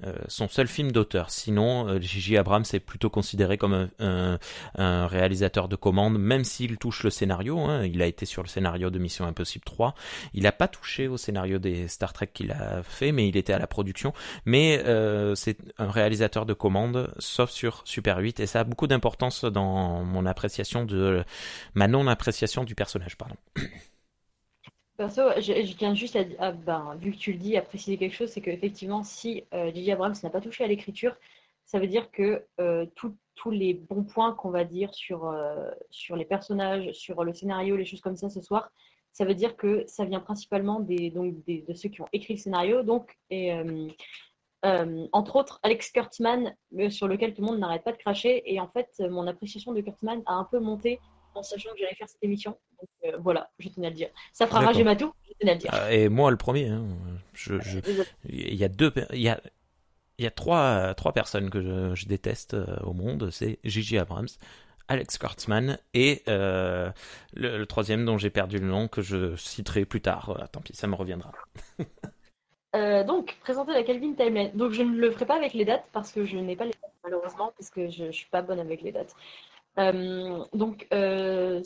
euh, 0.03 0.13
son 0.27 0.47
seul 0.47 0.67
film 0.67 0.91
d'auteur. 0.91 1.29
Sinon, 1.29 1.99
J.J. 1.99 2.37
Abrams 2.37 2.65
est 2.71 2.79
plutôt 2.79 3.09
considéré 3.09 3.57
comme 3.57 3.73
un, 3.73 3.89
un, 3.99 4.39
un 4.75 5.07
réalisateur 5.07 5.67
de 5.67 5.75
commande, 5.75 6.17
même 6.17 6.43
s'il 6.43 6.77
touche 6.77 7.03
le 7.03 7.09
scénario. 7.09 7.59
Hein, 7.59 7.85
il 7.85 8.01
a 8.01 8.07
été 8.07 8.25
sur 8.25 8.43
le 8.43 8.47
scénario 8.47 8.89
de 8.89 8.99
Mission 8.99 9.25
Impossible 9.25 9.65
3. 9.65 9.95
Il 10.33 10.43
n'a 10.43 10.51
pas 10.51 10.67
touché 10.67 11.07
au 11.07 11.17
scénario 11.17 11.59
des 11.59 11.87
Star 11.87 12.13
Trek 12.13 12.29
qu'il 12.33 12.51
a 12.51 12.83
fait, 12.83 13.11
mais 13.11 13.27
il 13.27 13.37
était 13.37 13.53
à 13.53 13.59
la 13.59 13.67
production. 13.67 14.13
Mais 14.45 14.81
euh, 14.85 15.35
c'est 15.35 15.57
un 15.77 15.89
réalisateur 15.89 16.45
de 16.45 16.53
commande, 16.53 17.13
sauf 17.19 17.49
sur 17.49 17.81
Super 17.85 18.17
8, 18.17 18.39
et 18.39 18.47
ça 18.47 18.61
a 18.61 18.63
beaucoup 18.63 18.87
d'importance 18.87 19.45
dans 19.45 20.03
mon 20.03 20.25
appréciation 20.25 20.85
de 20.85 21.23
ma 21.73 21.87
non-appréciation 21.87 22.63
du 22.63 22.75
personnage. 22.75 23.17
Pardon. 23.17 23.35
Perso, 24.97 25.21
je, 25.37 25.73
tiens 25.77 25.95
juste 25.95 26.17
à- 26.39 26.51
ben, 26.51 26.97
vu 26.99 27.13
que 27.13 27.17
tu 27.17 27.31
le 27.31 27.37
dis, 27.37 27.55
à 27.55 27.61
préciser 27.61 27.97
quelque 27.97 28.15
chose, 28.15 28.29
c'est 28.29 28.41
qu'effectivement, 28.41 29.01
si 29.03 29.45
euh, 29.53 29.71
J.J. 29.73 29.93
Abrams 29.93 30.13
n'a 30.21 30.29
pas 30.29 30.41
touché 30.41 30.65
à 30.65 30.67
l'écriture, 30.67 31.15
ça 31.71 31.77
veut 31.79 31.85
dire 31.87 32.09
que 32.09 32.43
euh, 32.59 32.87
tout- 32.95 33.15
tous 33.35 33.51
les 33.51 33.75
bons 33.75 34.03
points 34.03 34.33
qu'on 34.33 34.49
va 34.49 34.63
dire 34.63 34.91
sur, 34.93 35.25
euh, 35.27 35.69
sur 35.91 36.15
les 36.15 36.25
personnages, 36.25 36.91
sur 36.93 37.23
le 37.23 37.31
scénario, 37.31 37.77
les 37.77 37.85
choses 37.85 38.01
comme 38.01 38.15
ça 38.17 38.27
ce 38.29 38.41
soir, 38.41 38.71
ça 39.13 39.23
veut 39.23 39.35
dire 39.35 39.55
que 39.55 39.83
ça 39.85 40.03
vient 40.03 40.19
principalement 40.19 40.79
des, 40.79 41.11
donc, 41.11 41.35
des- 41.45 41.61
de 41.61 41.73
ceux 41.75 41.89
qui 41.89 42.01
ont 42.01 42.07
écrit 42.11 42.33
le 42.33 42.39
scénario, 42.39 42.81
donc, 42.81 43.15
et, 43.29 43.53
euh, 43.53 43.87
entre 45.11 45.35
autres 45.35 45.59
Alex 45.61 45.91
Kurtzman, 45.91 46.55
sur 46.89 47.07
lequel 47.07 47.33
tout 47.35 47.41
le 47.43 47.47
monde 47.49 47.59
n'arrête 47.59 47.83
pas 47.83 47.91
de 47.91 47.97
cracher, 47.97 48.41
et 48.51 48.59
en 48.59 48.67
fait, 48.67 48.89
mon 49.07 49.27
appréciation 49.27 49.71
de 49.71 49.81
Kurtzman 49.81 50.23
a 50.25 50.33
un 50.33 50.45
peu 50.45 50.59
monté 50.59 50.99
en 51.35 51.43
sachant 51.43 51.69
que 51.73 51.77
j'allais 51.77 51.93
faire 51.95 52.09
cette 52.09 52.23
émission. 52.23 52.57
Donc 52.81 52.89
euh, 53.05 53.17
voilà, 53.19 53.51
je 53.59 53.69
tenais 53.69 53.87
à 53.87 53.89
le 53.91 53.95
dire. 53.95 54.09
Ça 54.33 54.47
fera 54.47 54.61
rager 54.61 54.83
Matou, 54.83 55.11
je 55.27 55.33
tenais 55.39 55.51
à 55.51 55.53
le 55.53 55.59
dire. 55.59 55.71
Euh, 55.75 55.89
Et 55.91 56.09
moi, 56.09 56.31
le 56.31 56.37
premier. 56.37 56.67
hein, 56.69 56.85
je, 57.33 57.59
je- 57.61 57.79
Désolé. 57.79 58.07
il 58.27 58.55
y 58.55 58.63
a 58.63 58.69
deux, 58.69 58.91
il 59.13 59.21
y 59.21 59.29
a, 59.29 59.39
il 60.19 60.23
y 60.23 60.27
a 60.27 60.31
trois, 60.31 60.93
trois 60.93 61.13
personnes 61.13 61.49
que 61.49 61.95
je, 61.95 62.05
déteste 62.07 62.53
euh, 62.53 62.77
au 62.83 62.93
monde. 62.93 63.29
C'est 63.31 63.59
J.J. 63.63 63.97
Abrams, 63.97 64.27
Alex 64.87 65.17
Kurtzman 65.17 65.79
et 65.93 66.23
le, 66.27 66.91
le, 67.33 67.65
troisième 67.65 68.05
dont 68.05 68.17
j'ai 68.17 68.29
perdu 68.29 68.59
le 68.59 68.67
nom 68.67 68.87
que 68.87 69.01
je 69.01 69.35
citerai 69.35 69.85
plus 69.85 70.01
tard. 70.01 70.25
Voilà, 70.27 70.47
tant 70.47 70.61
pis, 70.61 70.75
ça 70.75 70.87
me 70.87 70.95
reviendra. 70.95 71.31
Euh, 72.75 73.03
donc, 73.03 73.35
présenter 73.41 73.73
la 73.73 73.83
Calvin 73.83 74.13
Timeline. 74.13 74.51
Donc, 74.55 74.73
je 74.73 74.83
ne 74.83 74.95
le 74.95 75.11
ferai 75.11 75.25
pas 75.25 75.35
avec 75.35 75.53
les 75.53 75.65
dates 75.65 75.85
parce 75.91 76.11
que 76.11 76.25
je 76.25 76.37
n'ai 76.37 76.55
pas 76.55 76.65
les 76.65 76.71
dates, 76.71 76.93
malheureusement, 77.03 77.51
parce 77.57 77.69
que 77.69 77.89
je 77.89 78.05
ne 78.05 78.11
suis 78.11 78.27
pas 78.29 78.41
bonne 78.41 78.59
avec 78.59 78.81
les 78.81 78.91
dates. 78.91 79.15
Euh, 79.79 80.43
donc, 80.53 80.87
euh, 80.93 81.63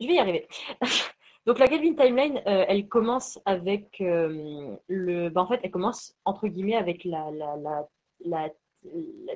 je 0.00 0.06
vais 0.06 0.14
y 0.14 0.18
arriver. 0.18 0.46
donc, 1.46 1.58
la 1.58 1.68
Calvin 1.68 1.94
Timeline, 1.94 2.42
elle 2.44 2.88
commence 2.88 3.40
avec 3.44 3.98
le. 4.00 5.28
Ben, 5.28 5.42
en 5.42 5.46
fait, 5.46 5.60
elle 5.62 5.70
commence, 5.70 6.14
entre 6.24 6.48
guillemets, 6.48 6.76
avec 6.76 7.04
la, 7.04 7.30
la, 7.30 7.56
la, 7.56 7.88
la, 8.24 8.50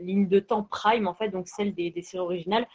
ligne 0.00 0.28
de 0.28 0.40
temps 0.40 0.64
prime, 0.64 1.06
en 1.06 1.14
fait, 1.14 1.28
donc 1.28 1.48
celle 1.48 1.74
des, 1.74 1.90
des 1.90 2.02
séries 2.02 2.24
originales 2.24 2.66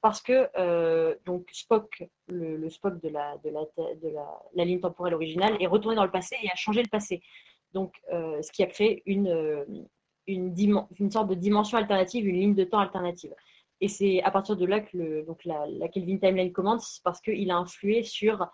parce 0.00 0.22
que 0.22 0.48
euh, 0.56 1.14
donc 1.26 1.48
Spock, 1.52 2.04
le, 2.28 2.68
Spock 2.70 3.00
de, 3.02 3.08
la, 3.08 3.36
de, 3.38 3.50
la, 3.50 3.60
de 3.76 4.08
la, 4.54 4.64
ligne 4.64 4.80
temporelle 4.80 5.14
originale, 5.14 5.56
est 5.60 5.66
retourné 5.66 5.96
dans 5.96 6.04
le 6.04 6.10
passé 6.10 6.36
et 6.42 6.50
a 6.50 6.56
changé 6.56 6.82
le 6.82 6.88
passé. 6.88 7.22
Donc, 7.72 7.94
euh, 8.12 8.40
ce 8.42 8.50
qui 8.50 8.62
a 8.62 8.66
créé 8.66 9.02
une, 9.06 9.28
euh, 9.28 9.64
une, 10.26 10.54
une, 10.98 11.10
sorte 11.10 11.28
de 11.28 11.34
dimension 11.34 11.78
alternative, 11.78 12.26
une 12.26 12.40
ligne 12.40 12.54
de 12.54 12.64
temps 12.64 12.78
alternative. 12.78 13.34
Et 13.80 13.88
c'est 13.88 14.22
à 14.22 14.30
partir 14.30 14.56
de 14.56 14.66
là 14.66 14.80
que 14.80 14.96
le, 14.96 15.22
donc 15.22 15.44
la, 15.44 15.66
la 15.66 15.88
Kelvin 15.88 16.18
Timeline 16.18 16.52
commence, 16.52 17.00
parce 17.04 17.20
qu'il 17.20 17.50
a 17.50 17.56
influé 17.56 18.02
sur 18.02 18.46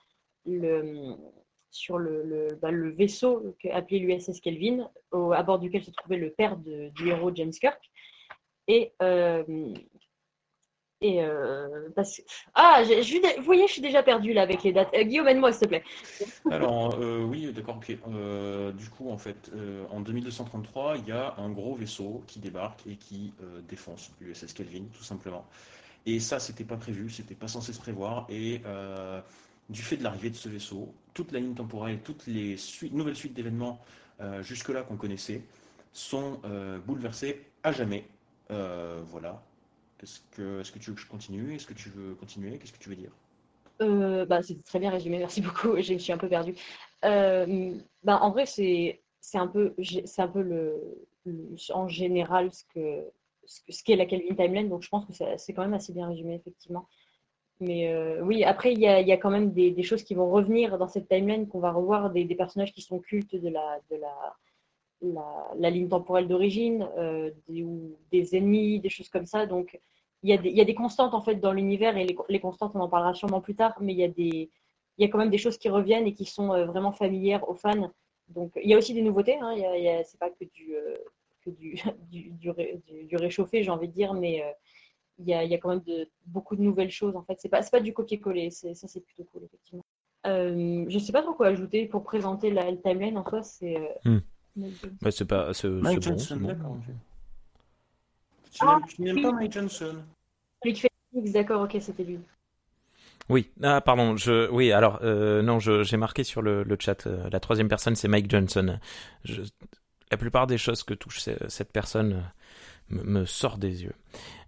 sur 1.71 1.99
le, 1.99 2.49
bah, 2.61 2.71
vaisseau 2.73 3.55
appelé 3.71 3.99
l'USS 3.99 4.41
Kelvin, 4.41 4.91
à 5.13 5.43
bord 5.43 5.59
duquel 5.59 5.83
se 5.83 5.91
trouvait 5.91 6.17
le 6.17 6.31
père 6.31 6.57
du 6.57 7.09
héros 7.09 7.35
James 7.35 7.53
Kirk. 7.53 7.81
Et 8.69 8.93
et 11.03 11.21
euh, 11.21 11.91
parce... 11.95 12.23
Ah, 12.55 12.83
vous 12.83 13.43
voyez, 13.45 13.67
je 13.67 13.73
suis 13.73 13.83
déjà 13.83 14.03
perdu 14.03 14.33
là 14.33 14.43
avec 14.43 14.63
les 14.63 14.73
dates. 14.73 14.89
Euh, 14.95 15.03
Guillaume, 15.03 15.29
aide-moi 15.29 15.53
s'il 15.53 15.63
te 15.63 15.67
plaît. 15.67 15.85
Alors, 16.51 16.95
euh, 16.99 17.23
oui, 17.23 17.53
d'accord, 17.53 17.77
ok. 17.77 17.97
du 18.75 18.89
coup, 18.91 19.11
en 19.11 19.19
fait, 19.19 19.51
en 19.91 20.01
2233, 20.01 20.97
il 20.99 21.09
y 21.09 21.13
a 21.13 21.35
un 21.37 21.51
gros 21.51 21.75
vaisseau 21.75 22.23
qui 22.27 22.39
débarque 22.39 22.87
et 22.87 22.97
qui 22.97 23.33
défonce 23.69 24.11
l'USS 24.21 24.53
Kelvin, 24.55 24.85
tout 24.97 25.05
simplement. 25.05 25.45
Et 26.07 26.21
ça, 26.21 26.39
c'était 26.39 26.65
pas 26.65 26.77
prévu, 26.77 27.11
c'était 27.11 27.35
pas 27.35 27.49
censé 27.49 27.73
se 27.73 27.81
prévoir. 27.81 28.27
Et 28.31 28.63
du 29.69 29.83
fait 29.83 29.97
de 29.97 30.03
l'arrivée 30.05 30.31
de 30.31 30.37
ce 30.37 30.49
vaisseau, 30.49 30.95
toute 31.15 31.33
la 31.33 31.41
ligne 31.41 31.55
temporelle, 31.55 32.01
toutes 32.03 32.27
les 32.27 32.57
nouvelles 32.93 33.17
suites 33.17 33.35
d'événements 33.35 33.81
jusque-là 34.41 34.83
qu'on 34.83 34.97
connaissait 34.97 35.43
sont 35.93 36.41
bouleversées 36.87 37.43
à 37.63 37.73
jamais. 37.73 38.07
voilà, 38.49 39.43
est-ce 40.03 40.21
que, 40.33 40.61
est 40.61 40.73
que 40.73 40.79
tu 40.79 40.91
veux 40.91 40.97
que 40.97 41.03
je 41.03 41.07
continue? 41.07 41.55
Est-ce 41.55 41.67
que 41.67 41.75
tu 41.75 41.89
veux 41.89 42.15
continuer? 42.15 42.59
Qu'est-ce 42.59 42.73
que 42.73 42.79
tu 42.79 42.91
veux 42.91 42.97
dire? 42.97 43.13
Euh, 43.83 44.25
bah, 44.27 44.43
C'est 44.43 44.63
très 44.65 44.79
bien 44.79 44.91
résumé, 44.91 45.19
merci 45.19 45.41
beaucoup. 45.41 45.77
Je 45.81 45.95
me 45.95 45.99
suis 45.99 46.13
un 46.13 46.19
peu 46.19 46.29
perdue. 46.29 46.55
Euh, 47.05 47.75
bah, 48.03 48.19
en 48.23 48.31
vrai, 48.31 48.47
c'est 48.47 49.01
un 49.35 49.47
peu, 49.47 49.75
un 50.19 50.29
peu 50.29 50.43
le, 50.43 51.07
en 51.73 51.89
général 51.89 52.53
ce 52.53 52.65
que 52.75 53.05
ce 53.49 53.85
qu'est 53.85 53.95
la 53.95 54.07
Kelvin 54.07 54.35
Timeline, 54.35 54.69
donc 54.69 54.83
je 54.83 54.89
pense 54.89 55.07
que 55.07 55.13
c'est 55.37 55.53
quand 55.53 55.63
même 55.63 55.75
assez 55.75 55.93
bien 55.93 56.09
résumé, 56.09 56.35
effectivement. 56.35 56.89
Mais 57.61 57.89
euh, 57.89 58.21
oui, 58.23 58.45
après, 58.45 58.73
il 58.73 58.81
y 58.81 58.87
a, 58.87 59.17
quand 59.17 59.31
même 59.31 59.53
des, 59.53 59.83
choses 59.83 60.03
qui 60.03 60.15
vont 60.15 60.31
revenir 60.31 60.77
dans 60.77 60.89
cette 60.89 61.09
timeline, 61.09 61.49
qu'on 61.49 61.61
va 61.61 61.73
revoir, 61.73 62.11
des, 62.11 62.27
personnages 62.35 62.73
qui 62.73 62.83
sont 62.83 62.99
cultes 62.99 63.35
de 63.35 63.49
la, 63.49 63.81
ligne 65.71 65.89
temporelle 65.89 66.29
d'origine, 66.29 66.87
euh, 66.99 67.31
des, 67.49 67.63
ou 67.63 67.97
des 68.13 68.37
ennemis, 68.37 68.81
des 68.81 68.91
choses 68.91 69.09
comme 69.09 69.27
ça. 69.27 69.47
Donc, 69.47 69.79
il 70.23 70.31
y, 70.31 70.61
a 70.61 70.65
des, 70.65 70.75
constantes 70.75 71.15
en 71.15 71.23
fait 71.23 71.37
dans 71.37 71.53
l'univers 71.53 71.97
et 71.97 72.07
les, 72.29 72.41
constantes, 72.41 72.73
on 72.75 72.81
en 72.81 72.89
parlera 72.89 73.15
sûrement 73.15 73.41
plus 73.41 73.55
tard, 73.55 73.75
mais 73.81 73.95
il 73.95 74.49
y 74.99 75.05
a 75.05 75.09
quand 75.09 75.19
même 75.19 75.31
des 75.31 75.39
choses 75.39 75.57
qui 75.57 75.69
reviennent 75.69 76.07
et 76.07 76.13
qui 76.13 76.27
sont 76.27 76.53
euh, 76.53 76.67
vraiment 76.67 76.93
familières 76.93 77.49
aux 77.49 77.55
fans. 77.55 77.91
Donc, 78.29 78.53
il 78.63 78.69
y 78.69 78.75
a 78.75 78.79
aussi 78.79 78.93
des 78.93 79.03
nouveautés. 79.03 79.39
Hein, 79.41 79.55
y 79.55 79.89
a, 79.89 80.05
c'est 80.05 80.19
pas 80.19 80.31
que 80.31 80.45
du, 80.45 80.75
euh, 80.75 80.97
du, 82.11 83.17
réchauffé, 83.17 83.63
j'ai 83.63 83.71
envie 83.71 83.89
de 83.89 83.93
dire, 83.93 84.13
mais 84.13 84.43
il 85.19 85.27
y, 85.27 85.35
a, 85.35 85.45
il 85.45 85.51
y 85.51 85.55
a 85.55 85.59
quand 85.59 85.71
même 85.71 85.83
de, 85.87 86.09
beaucoup 86.27 86.57
de 86.57 86.63
nouvelles 86.63 86.91
choses. 86.91 87.17
En 87.17 87.23
fait, 87.23 87.37
c'est 87.39 87.49
pas, 87.49 87.63
pas 87.63 87.81
du 87.81 87.93
copier-coller. 87.93 88.51
ça, 88.51 88.75
c'est 88.75 89.01
plutôt 89.01 89.25
cool, 89.33 89.45
effectivement. 89.45 89.85
Euh, 90.27 90.85
je 90.89 90.99
sais 90.99 91.13
pas 91.13 91.23
trop 91.23 91.35
quoi 91.35 91.47
ajouter 91.49 91.87
pour 91.87 92.03
présenter 92.03 92.51
la, 92.51 92.75
timeline 92.77 93.17
en 93.17 93.29
soi. 93.29 93.43
C'est 93.43 93.77
hmm. 94.05 94.19
Bah, 95.01 95.11
c'est 95.11 95.25
pas. 95.25 95.53
C'est, 95.55 95.69
Mike 95.69 95.97
bon, 95.97 96.03
Johnson, 96.03 96.37
bon. 96.37 96.81
Tu 98.53 98.65
ah, 98.67 98.79
n'aimes 98.99 99.23
pas 99.23 99.33
Mike 99.33 99.53
Johnson 99.53 99.97
Lui 100.65 100.73
qui 100.73 100.81
fait 100.81 100.91
d'accord, 101.33 101.63
ok, 101.63 101.77
c'était 101.81 102.05
lui. 102.05 102.19
Oui, 103.29 103.51
ah 103.63 103.81
pardon, 103.81 104.17
je 104.17 104.49
oui 104.51 104.71
alors 104.71 105.01
euh, 105.03 105.43
non, 105.43 105.59
j'ai 105.59 105.97
marqué 105.97 106.23
sur 106.23 106.43
le, 106.43 106.63
le 106.63 106.77
chat 106.79 107.07
euh, 107.07 107.29
la 107.31 107.41
troisième 107.41 107.69
personne 107.69 107.97
c'est 107.97 108.07
Mike 108.07 108.31
Johnson. 108.31 108.79
Je, 109.25 109.43
la 110.11 110.17
plupart 110.17 110.47
des 110.47 110.59
choses 110.59 110.85
que 110.85 110.95
touche 110.95 111.19
cette 111.49 111.73
personne 111.73 112.13
euh, 112.13 112.23
me, 112.91 113.03
me 113.03 113.25
sort 113.27 113.59
des 113.59 113.83
yeux. 113.83 113.95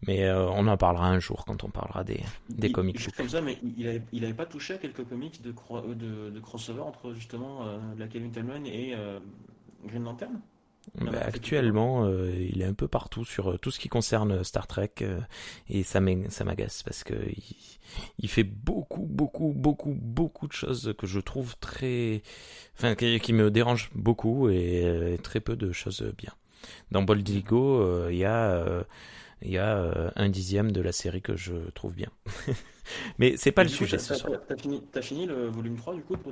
Mais 0.07 0.25
euh, 0.25 0.49
on 0.51 0.67
en 0.69 0.77
parlera 0.77 1.09
un 1.09 1.19
jour 1.19 1.45
quand 1.45 1.65
on 1.65 1.71
parlera 1.71 2.05
des, 2.05 2.21
des 2.49 2.71
comics. 2.71 3.13
comme 3.17 3.29
ça, 3.29 3.41
mais 3.41 3.59
il 3.77 3.89
avait, 3.89 4.03
il 4.13 4.25
avait 4.25 4.35
pas 4.35 4.47
touché 4.47 4.75
à 4.75 4.79
quelques 4.79 5.07
comics 5.09 5.43
de, 5.43 5.53
de, 5.95 6.31
de 6.31 6.41
crossover 6.41 6.81
entre 6.81 7.15
justement 7.15 7.65
la 7.97 8.07
Kevin 8.07 8.31
Timeline 8.31 8.67
et 8.67 8.95
Green 9.85 10.05
Lantern? 10.05 10.41
Bah, 10.95 11.21
actuellement, 11.23 12.05
euh, 12.05 12.33
il 12.35 12.63
est 12.63 12.65
un 12.65 12.75
peu 12.75 12.89
partout 12.89 13.25
sur 13.25 13.51
euh, 13.51 13.59
tout 13.59 13.71
ce 13.71 13.79
qui 13.79 13.89
concerne 13.89 14.33
euh, 14.33 14.45
Star 14.45 14.67
Trek 14.67 14.95
et 15.69 15.83
ça 15.83 16.01
m'agace 16.01 16.83
parce 16.83 17.05
que 17.05 17.15
il, 18.19 18.29
fait 18.29 18.45
beaucoup, 18.45 19.07
beaucoup, 19.07 19.53
beaucoup, 19.55 19.95
beaucoup 19.95 20.47
de 20.47 20.53
choses 20.53 20.95
que 20.99 21.07
je 21.07 21.21
trouve 21.21 21.57
très, 21.59 22.23
enfin, 22.77 22.95
qui, 22.95 23.33
me 23.33 23.51
dérangent 23.51 23.91
beaucoup 23.95 24.49
et, 24.49 25.19
très 25.23 25.41
peu 25.41 25.57
de 25.57 25.73
choses 25.73 26.03
bien. 26.17 26.33
Dans 26.91 27.03
Boldigo, 27.03 28.09
il 28.09 28.17
y 28.17 28.25
a 28.25 28.85
il 29.43 29.53
y 29.53 29.59
a 29.59 30.13
un 30.17 30.29
dixième 30.29 30.73
de 30.73 30.81
la 30.81 30.93
série 30.93 31.23
que 31.23 31.37
je 31.37 31.55
trouve 31.71 31.95
bien. 31.95 32.11
Mais 33.19 33.35
c'est 33.37 33.53
pas 33.53 33.63
le 33.63 33.69
sujet 33.69 33.99
ce 33.99 34.15
soir. 34.15 34.41
T'as 34.47 35.03
fini, 35.03 35.27
le 35.27 35.49
volume 35.49 35.77
3 35.77 35.95
du 35.95 36.03
coup 36.03 36.17
de 36.17 36.23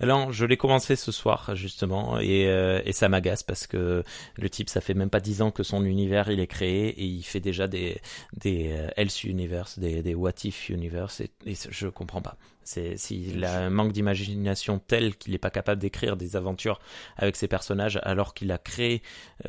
Alors, 0.00 0.32
je 0.32 0.44
l'ai 0.44 0.56
commencé 0.56 0.96
ce 0.96 1.12
soir 1.12 1.54
justement 1.54 2.18
et, 2.18 2.46
euh, 2.48 2.80
et 2.84 2.92
ça 2.92 3.08
m'agace 3.08 3.42
parce 3.42 3.66
que 3.66 4.02
le 4.36 4.50
type, 4.50 4.68
ça 4.68 4.80
fait 4.80 4.94
même 4.94 5.10
pas 5.10 5.20
10 5.20 5.42
ans 5.42 5.50
que 5.50 5.62
son 5.62 5.84
univers 5.84 6.30
il 6.30 6.40
est 6.40 6.46
créé 6.46 6.88
et 6.88 7.04
il 7.04 7.22
fait 7.22 7.40
déjà 7.40 7.68
des 7.68 8.00
des 8.36 8.72
euh, 8.72 8.88
Else 8.96 9.24
Universe, 9.24 9.78
des, 9.78 10.02
des 10.02 10.14
What 10.14 10.32
If 10.44 10.68
Universe 10.68 11.20
et, 11.20 11.30
et 11.46 11.54
je 11.70 11.88
comprends 11.88 12.22
pas. 12.22 12.36
C'est 12.64 12.96
s'il 12.96 13.44
a 13.44 13.58
un 13.58 13.70
manque 13.70 13.92
d'imagination 13.92 14.78
tel 14.78 15.16
qu'il 15.16 15.32
n'est 15.32 15.38
pas 15.38 15.50
capable 15.50 15.80
d'écrire 15.80 16.16
des 16.16 16.36
aventures 16.36 16.80
avec 17.16 17.36
ses 17.36 17.48
personnages 17.48 17.98
alors 18.02 18.34
qu'il 18.34 18.52
a 18.52 18.58
créé, 18.58 19.02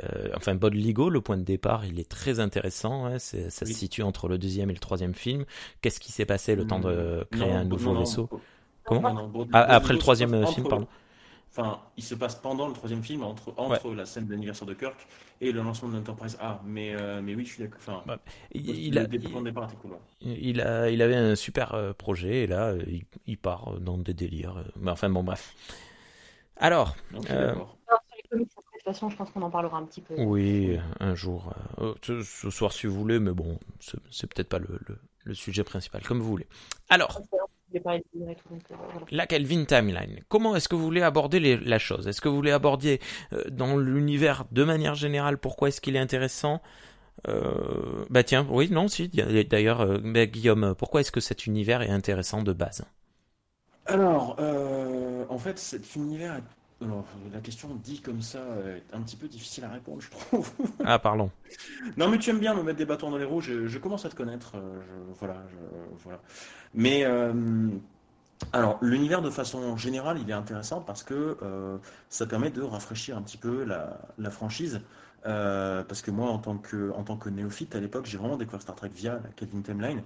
euh, 0.03 0.29
enfin 0.35 0.55
Bod 0.55 0.73
Ligo, 0.73 1.09
le 1.09 1.21
point 1.21 1.37
de 1.37 1.43
départ, 1.43 1.85
il 1.85 1.99
est 1.99 2.09
très 2.09 2.39
intéressant. 2.39 3.05
Hein, 3.05 3.19
ça 3.19 3.49
se 3.49 3.65
situe 3.65 4.01
entre 4.01 4.27
le 4.27 4.37
deuxième 4.37 4.69
et 4.69 4.73
le 4.73 4.79
troisième 4.79 5.13
film. 5.13 5.45
Qu'est-ce 5.81 5.99
qui 5.99 6.11
s'est 6.11 6.25
passé 6.25 6.52
le 6.55 6.67
temps 6.67 6.79
de 6.79 7.25
créer 7.31 7.51
un 7.51 7.65
nouveau 7.65 7.93
vaisseau 7.95 8.29
Comment 8.83 9.31
ah, 9.53 9.61
Après 9.75 9.93
le 9.93 9.99
troisième 9.99 10.45
film, 10.47 10.67
pardon. 10.67 10.87
Enfin, 11.55 11.79
il 11.97 12.03
se 12.03 12.15
passe 12.15 12.33
pendant 12.33 12.67
le 12.67 12.73
troisième 12.73 13.03
film, 13.03 13.23
entre, 13.23 13.53
entre 13.57 13.93
la 13.93 14.07
scène 14.07 14.25
d'anniversaire 14.25 14.67
de 14.67 14.73
Kirk 14.73 15.07
et 15.39 15.51
le 15.51 15.61
lancement 15.61 15.89
de 15.89 15.97
l'Enterprise 15.97 16.35
A. 16.41 16.59
Mais, 16.65 16.95
euh, 16.95 17.21
mais 17.21 17.35
oui, 17.35 17.45
je 17.45 17.53
suis 17.53 17.63
d'accord. 17.63 17.79
Enfin, 17.79 18.01
bah, 18.07 18.17
il, 18.53 18.97
a, 18.97 19.03
il, 20.23 20.61
a, 20.61 20.89
il 20.89 21.01
avait 21.03 21.15
un 21.15 21.35
super 21.35 21.75
euh, 21.75 21.93
projet 21.93 22.43
et 22.43 22.47
là, 22.47 22.73
il, 23.27 23.37
part 23.37 23.79
dans 23.79 23.99
des 23.99 24.15
délires. 24.15 24.63
Mais 24.79 24.89
enfin, 24.89 25.11
bon, 25.11 25.23
bref. 25.23 25.53
Alors. 26.57 26.95
euh, 27.29 27.53
de 27.53 27.59
toute 28.83 28.93
façon, 28.93 29.09
je 29.09 29.15
pense 29.15 29.29
qu'on 29.31 29.41
en 29.41 29.49
parlera 29.49 29.77
un 29.77 29.85
petit 29.85 30.01
peu. 30.01 30.15
Oui, 30.17 30.77
un 30.99 31.15
jour. 31.15 31.53
Euh, 31.79 31.93
ce 32.01 32.49
soir, 32.49 32.73
si 32.73 32.87
vous 32.87 32.95
voulez, 32.95 33.19
mais 33.19 33.31
bon, 33.31 33.57
c'est 33.79 34.27
peut-être 34.33 34.49
pas 34.49 34.59
le, 34.59 34.79
le, 34.87 34.99
le, 35.23 35.33
sujet 35.33 35.63
principal, 35.63 36.01
comme 36.03 36.19
vous 36.19 36.27
voulez. 36.27 36.47
Alors. 36.89 37.21
Euh, 37.33 37.37
la 39.11 39.25
Kelvin 39.27 39.65
Timeline. 39.65 40.19
Comment 40.27 40.55
est-ce 40.55 40.67
que 40.67 40.75
vous 40.75 40.83
voulez 40.83 41.01
aborder 41.01 41.57
la 41.57 41.79
chose? 41.79 42.07
Est-ce 42.07 42.21
que 42.21 42.29
vous 42.29 42.35
voulez 42.35 42.51
aborder 42.51 42.99
euh, 43.33 43.43
dans 43.49 43.77
l'univers 43.77 44.45
de 44.51 44.63
manière 44.63 44.95
générale 44.95 45.37
Pourquoi 45.37 45.69
est-ce 45.69 45.81
qu'il 45.81 45.95
est 45.95 45.99
intéressant? 45.99 46.61
Euh, 47.27 48.05
Bah 48.09 48.23
tiens, 48.23 48.45
oui, 48.49 48.69
non, 48.69 48.87
si. 48.87 49.09
D'ailleurs, 49.09 49.81
euh, 49.81 50.25
Guillaume, 50.25 50.75
pourquoi 50.77 51.01
est-ce 51.01 51.11
que 51.11 51.21
cet 51.21 51.47
univers 51.47 51.81
est 51.81 51.89
intéressant 51.89 52.43
de 52.43 52.53
base? 52.53 52.85
Alors, 53.85 54.37
en 55.29 55.37
fait, 55.37 55.59
cet 55.59 55.95
univers 55.95 56.35
est 56.35 56.43
la 57.31 57.39
question 57.39 57.69
dit 57.83 58.01
comme 58.01 58.21
ça 58.21 58.39
est 58.65 58.95
un 58.95 59.01
petit 59.01 59.15
peu 59.15 59.27
difficile 59.27 59.63
à 59.63 59.69
répondre, 59.69 60.01
je 60.01 60.09
trouve. 60.09 60.51
Ah, 60.85 60.99
pardon. 60.99 61.29
non, 61.97 62.09
mais 62.09 62.17
tu 62.17 62.29
aimes 62.29 62.39
bien 62.39 62.53
me 62.53 62.63
mettre 62.63 62.77
des 62.77 62.85
bâtons 62.85 63.09
dans 63.09 63.17
les 63.17 63.25
roues, 63.25 63.41
je, 63.41 63.77
commence 63.77 64.05
à 64.05 64.09
te 64.09 64.15
connaître. 64.15 64.53
Euh, 64.55 64.79
voilà, 65.19 65.43
voilà. 66.03 66.19
Mais, 66.73 67.03
euh, 67.05 67.69
alors, 68.51 68.77
l'univers 68.81 69.21
de 69.21 69.29
façon 69.29 69.77
générale, 69.77 70.19
il 70.21 70.29
est 70.29 70.33
intéressant 70.33 70.81
parce 70.81 71.03
que 71.03 71.37
euh, 71.41 71.77
ça 72.09 72.25
permet 72.25 72.49
de 72.49 72.61
rafraîchir 72.61 73.17
un 73.17 73.21
petit 73.21 73.37
peu 73.37 73.63
la, 73.63 74.31
franchise 74.31 74.81
parce 75.23 76.01
que 76.01 76.11
moi, 76.11 76.29
en 76.29 76.39
tant 76.39 76.57
que, 76.57 76.91
en 76.91 77.03
tant 77.03 77.17
que 77.17 77.29
néophyte 77.29 77.75
à 77.75 77.79
l'époque, 77.79 78.05
j'ai 78.05 78.17
vraiment 78.17 78.37
découvert 78.37 78.61
Star 78.61 78.75
Trek 78.75 78.91
via 78.93 79.13
la 79.23 79.29
Kelvin 79.35 79.61
Timeline. 79.61 80.03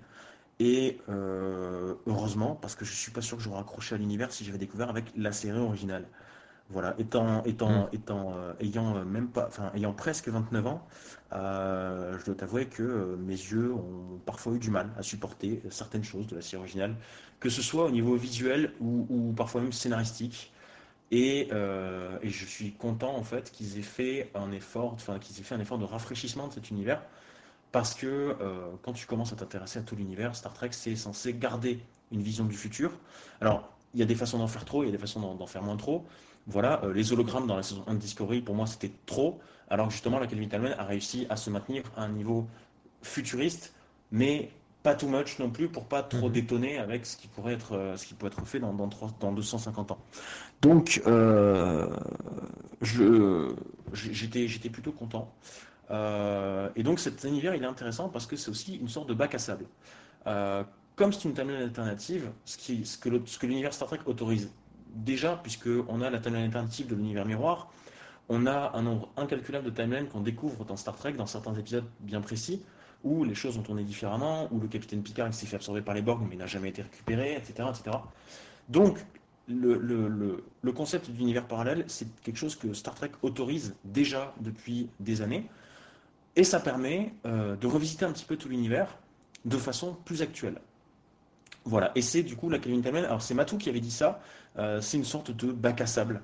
Et 0.59 0.99
heureusement, 1.07 2.55
parce 2.55 2.75
que 2.75 2.85
je 2.85 2.93
suis 2.93 3.11
pas 3.11 3.21
sûr 3.21 3.37
que 3.37 3.43
j'aurais 3.43 3.61
accroché 3.61 3.95
à 3.95 3.97
l'univers 3.97 4.31
si 4.31 4.45
j'avais 4.45 4.57
découvert 4.57 4.89
avec 4.89 5.05
la 5.15 5.31
série 5.31 5.59
originale. 5.59 6.05
Voilà, 6.69 6.95
étant, 6.97 7.43
étant, 7.45 7.85
mm. 7.85 7.89
étant, 7.93 8.33
euh, 8.35 8.53
ayant 8.59 8.97
euh, 8.97 9.05
même 9.05 9.29
pas, 9.29 9.47
enfin, 9.47 9.71
ayant 9.73 9.93
presque 9.93 10.27
29 10.27 10.67
ans, 10.67 10.85
euh, 11.31 12.17
je 12.19 12.25
dois 12.25 12.35
t'avouer 12.35 12.65
que 12.65 13.15
mes 13.19 13.33
yeux 13.33 13.73
ont 13.73 14.19
parfois 14.25 14.53
eu 14.53 14.59
du 14.59 14.69
mal 14.69 14.89
à 14.97 15.03
supporter 15.03 15.61
certaines 15.69 16.03
choses 16.03 16.27
de 16.27 16.35
la 16.35 16.41
série 16.41 16.59
originale, 16.59 16.95
que 17.39 17.49
ce 17.49 17.61
soit 17.61 17.85
au 17.85 17.89
niveau 17.91 18.15
visuel 18.15 18.73
ou, 18.81 19.33
parfois 19.35 19.61
même 19.61 19.71
scénaristique. 19.71 20.53
Et, 21.09 21.49
et, 21.49 22.29
je 22.29 22.45
suis 22.45 22.73
content 22.73 23.15
en 23.15 23.23
fait 23.23 23.49
qu'ils 23.51 23.79
aient 23.79 23.81
fait 23.81 24.29
un 24.35 24.51
effort, 24.51 24.91
enfin 24.93 25.19
qu'ils 25.19 25.39
aient 25.39 25.43
fait 25.43 25.55
un 25.55 25.59
effort 25.61 25.77
de 25.77 25.85
rafraîchissement 25.85 26.49
de 26.49 26.53
cet 26.53 26.69
univers, 26.69 27.01
parce 27.71 27.93
que 27.93 28.35
quand 28.81 28.91
tu 28.91 29.05
commences 29.05 29.31
à 29.31 29.37
t'intéresser 29.37 29.79
à 29.79 29.83
tout 29.83 29.95
l'univers, 29.95 30.35
Star 30.35 30.53
Trek 30.53 30.69
c'est 30.71 30.97
censé 30.97 31.33
garder 31.33 31.79
une 32.11 32.21
vision 32.21 32.43
du 32.43 32.57
futur. 32.57 32.91
Alors 33.39 33.69
il 33.93 34.01
y 34.01 34.03
a 34.03 34.05
des 34.05 34.15
façons 34.15 34.37
d'en 34.37 34.47
faire 34.47 34.65
trop, 34.65 34.83
il 34.83 34.87
y 34.87 34.89
a 34.89 34.91
des 34.91 34.97
façons 34.97 35.35
d'en 35.35 35.47
faire 35.47 35.63
moins 35.63 35.77
trop 35.77 36.05
voilà, 36.47 36.81
euh, 36.83 36.93
les 36.93 37.11
hologrammes 37.11 37.45
dans 37.45 37.57
la 37.57 37.63
saison 37.63 37.83
1 37.87 37.95
de 37.95 37.99
Discovery, 37.99 38.41
pour 38.41 38.55
moi, 38.55 38.65
c'était 38.65 38.91
trop, 39.05 39.39
alors 39.69 39.87
que 39.87 39.93
justement, 39.93 40.17
la 40.17 40.27
Kelvin 40.27 40.47
Talman 40.47 40.73
a 40.77 40.83
réussi 40.85 41.27
à 41.29 41.35
se 41.35 41.49
maintenir 41.49 41.83
à 41.95 42.03
un 42.03 42.09
niveau 42.09 42.47
futuriste, 43.01 43.73
mais 44.11 44.49
pas 44.81 44.95
too 44.95 45.09
much 45.09 45.39
non 45.39 45.49
plus 45.49 45.67
pour 45.67 45.85
pas 45.85 46.03
trop 46.03 46.27
mhm. 46.27 46.33
détonner 46.33 46.77
avec 46.77 47.05
ce 47.05 47.17
qui 47.17 47.27
pourrait 47.27 47.53
être, 47.53 47.73
euh, 47.73 47.97
ce 47.97 48.05
qui 48.07 48.13
peut 48.13 48.27
être 48.27 48.45
fait 48.45 48.59
dans, 48.59 48.73
dans, 48.73 48.89
dans 49.19 49.33
250 49.33 49.91
ans. 49.91 49.99
Donc, 50.61 51.01
euh, 51.05 51.89
j'étais, 53.93 54.47
j'étais 54.47 54.69
plutôt 54.69 54.93
content. 54.93 55.29
et 55.91 56.83
donc, 56.83 56.99
cet 56.99 57.25
univers, 57.25 57.55
il 57.55 57.63
est 57.63 57.67
intéressant 57.67 58.07
parce 58.07 58.25
que 58.25 58.37
c'est 58.37 58.49
aussi 58.49 58.77
une 58.77 58.87
sorte 58.87 59.09
de 59.09 59.13
bac 59.13 59.35
à 59.35 59.39
sable. 59.39 59.65
comme 60.95 61.11
c'est 61.11 61.25
une 61.25 61.33
timeline 61.33 61.61
alternative, 61.61 62.31
ce, 62.45 62.57
qui, 62.57 62.85
ce 62.85 62.97
que 62.97 63.45
l'univers 63.45 63.73
Star 63.73 63.89
Trek 63.89 63.99
autorise 64.05 64.49
déjà, 64.97 65.39
puisqu'on 65.41 66.01
a 66.01 66.09
la 66.09 66.19
timeline 66.19 66.45
alternative 66.45 66.87
de 66.87 66.95
l'univers 66.95 67.25
miroir, 67.25 67.71
on 68.29 68.45
a 68.45 68.71
un 68.75 68.81
nombre 68.81 69.09
incalculable 69.15 69.65
de 69.65 69.69
timelines 69.71 70.07
qu'on 70.07 70.21
découvre 70.21 70.65
dans 70.65 70.75
Star 70.75 70.95
Trek, 70.97 71.13
dans 71.13 71.25
certains 71.25 71.55
épisodes 71.55 71.85
bien 72.01 72.21
précis, 72.21 72.63
où 73.03 73.23
les 73.23 73.35
choses 73.35 73.57
ont 73.57 73.61
tourné 73.61 73.83
différemment, 73.83 74.49
où 74.51 74.59
le 74.59 74.67
capitaine 74.67 75.01
Picard 75.01 75.33
s'est 75.33 75.45
fait 75.45 75.55
absorber 75.55 75.81
par 75.81 75.93
les 75.93 76.01
Borg 76.01 76.25
mais 76.29 76.35
n'a 76.35 76.47
jamais 76.47 76.69
été 76.69 76.81
récupéré, 76.81 77.35
etc. 77.35 77.69
etc. 77.69 77.97
Donc, 78.69 79.05
le, 79.47 80.71
concept 80.75 81.09
d'univers 81.09 81.47
parallèle, 81.47 81.85
c'est 81.87 82.07
quelque 82.21 82.37
chose 82.37 82.55
que 82.55 82.73
Star 82.73 82.95
Trek 82.95 83.11
autorise 83.21 83.75
déjà 83.85 84.33
depuis 84.41 84.89
des 84.99 85.21
années, 85.21 85.49
et 86.35 86.43
ça 86.43 86.59
permet 86.59 87.13
euh, 87.25 87.55
de 87.55 87.65
revisiter 87.65 88.05
un 88.05 88.11
petit 88.11 88.25
peu 88.25 88.35
tout 88.35 88.49
l'univers 88.49 88.97
de 89.45 89.57
façon 89.57 89.95
plus 90.05 90.21
actuelle. 90.21 90.59
Voilà, 91.63 91.91
et 91.95 92.01
c'est 92.01 92.23
du 92.23 92.35
coup 92.35 92.49
la 92.49 92.59
Kelvin 92.59 92.81
Timeline. 92.81 93.05
Alors 93.05 93.21
c'est 93.21 93.33
Matou 93.33 93.57
qui 93.57 93.69
avait 93.69 93.81
dit 93.81 93.91
ça, 93.91 94.21
euh, 94.57 94.81
c'est 94.81 94.97
une 94.97 95.05
sorte 95.05 95.31
de 95.31 95.51
bac 95.51 95.81
à 95.81 95.87
sable 95.87 96.21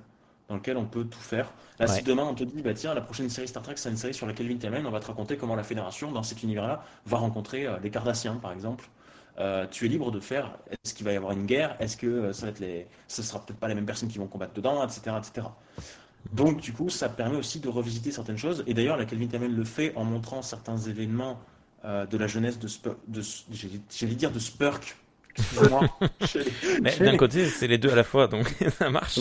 dans 0.50 0.56
lequel 0.56 0.78
on 0.78 0.86
peut 0.86 1.06
tout 1.06 1.20
faire. 1.20 1.54
Là, 1.80 1.88
si 1.88 2.04
demain 2.04 2.24
on 2.24 2.34
te 2.34 2.44
dit, 2.44 2.62
bah 2.62 2.74
tiens, 2.74 2.94
la 2.94 3.02
prochaine 3.02 3.30
série 3.30 3.48
Star 3.48 3.64
Trek, 3.64 3.76
c'est 3.78 3.90
une 3.90 3.98
série 3.98 4.14
sur 4.14 4.28
la 4.28 4.34
Kelvin 4.34 4.58
Timeline, 4.58 4.86
on 4.86 4.92
va 4.92 5.00
te 5.00 5.08
raconter 5.08 5.38
comment 5.38 5.56
la 5.56 5.64
Fédération, 5.64 6.12
dans 6.12 6.24
cet 6.24 6.44
univers-là, 6.44 6.84
va 7.06 7.18
rencontrer 7.18 7.66
euh, 7.66 7.78
les 7.82 7.90
Cardassiens, 7.90 8.36
par 8.36 8.52
exemple. 8.52 8.90
Euh, 9.40 9.66
tu 9.70 9.86
es 9.86 9.88
libre 9.88 10.12
de 10.12 10.20
faire, 10.20 10.58
est-ce 10.70 10.94
qu'il 10.94 11.06
va 11.06 11.14
y 11.14 11.16
avoir 11.16 11.32
une 11.32 11.46
guerre? 11.46 11.76
Est-ce 11.80 11.98
que 11.98 12.32
ça 12.34 12.46
va 12.46 12.52
être 12.52 12.60
les... 12.60 12.88
ce 13.08 13.24
sera 13.24 13.44
peut-être 13.44 13.60
pas 13.60 13.68
les 13.68 13.76
mêmes 13.76 13.86
personnes 13.86 14.10
qui 14.10 14.20
vont 14.20 14.28
combattre 14.28 14.54
dedans, 14.54 14.84
etc., 14.84 15.16
etc. 15.18 15.48
Donc, 16.34 16.62
du 16.62 16.72
coup, 16.72 16.90
ça 16.90 17.10
permet 17.10 17.38
aussi 17.38 17.60
de 17.60 17.68
revisiter 17.68 18.12
certaines 18.12 18.38
choses. 18.38 18.64
Et 18.68 18.74
d'ailleurs, 18.74 18.98
la 18.98 19.06
Kelvin 19.06 19.28
Timeline 19.28 19.56
le 19.56 19.64
fait 19.64 19.94
en 19.96 20.04
montrant 20.04 20.42
certains 20.42 20.78
événements 20.78 21.40
de 21.84 22.18
la 22.18 22.28
jeunesse 22.28 22.60
de, 22.60 22.70
de 23.08 23.22
j'allais 23.92 24.16
dire 24.16 24.32
de 24.32 24.40
Spurk, 24.40 24.96
d'un 27.00 27.18
côté, 27.18 27.48
c'est 27.48 27.68
les 27.68 27.78
deux 27.78 27.92
à 27.92 27.96
la 27.96 28.04
fois, 28.04 28.28
donc 28.28 28.48
ça 28.78 28.90
marche. 28.90 29.20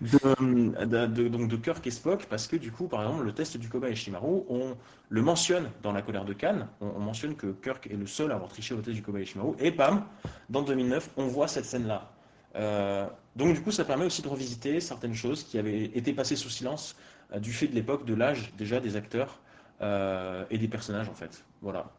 de, 0.00 1.28
donc 1.28 1.48
de 1.48 1.56
Kirk 1.56 1.86
et 1.86 1.90
Spock, 1.90 2.26
parce 2.26 2.46
que 2.46 2.56
du 2.56 2.70
coup, 2.70 2.86
par 2.86 3.02
exemple, 3.02 3.24
le 3.24 3.32
test 3.32 3.56
du 3.56 3.68
Koba 3.68 3.92
Shimaru, 3.94 4.42
on 4.48 4.76
le 5.08 5.22
mentionne 5.22 5.70
dans 5.82 5.92
La 5.92 6.02
colère 6.02 6.24
de 6.24 6.32
Cannes, 6.32 6.68
on, 6.80 7.00
mentionne 7.00 7.34
que 7.34 7.48
Kirk 7.48 7.88
est 7.90 7.96
le 7.96 8.06
seul 8.06 8.30
à 8.30 8.36
avoir 8.36 8.50
triché 8.50 8.74
au 8.74 8.80
test 8.80 8.94
du 8.94 9.02
Koba 9.02 9.24
Shimaru, 9.24 9.54
et 9.58 9.70
bam, 9.70 10.04
dans 10.50 10.62
2009, 10.62 11.10
on 11.16 11.26
voit 11.26 11.48
cette 11.48 11.64
scène-là. 11.64 12.10
Euh, 12.56 13.06
donc 13.36 13.54
du 13.54 13.60
coup, 13.60 13.70
ça 13.70 13.84
permet 13.84 14.04
aussi 14.04 14.22
de 14.22 14.28
revisiter 14.28 14.80
certaines 14.80 15.14
choses 15.14 15.44
qui 15.44 15.58
avaient 15.58 15.84
été 15.84 16.12
passées 16.12 16.36
sous 16.36 16.50
silence 16.50 16.96
euh, 17.32 17.38
du 17.38 17.52
fait 17.52 17.66
de 17.66 17.74
l'époque, 17.74 18.04
de 18.04 18.14
l'âge 18.14 18.52
déjà 18.56 18.80
des 18.80 18.96
acteurs 18.96 19.40
euh, 19.80 20.44
et 20.50 20.58
des 20.58 20.68
personnages 20.68 21.08
en 21.08 21.14
fait. 21.14 21.44
Voilà. 21.62 21.90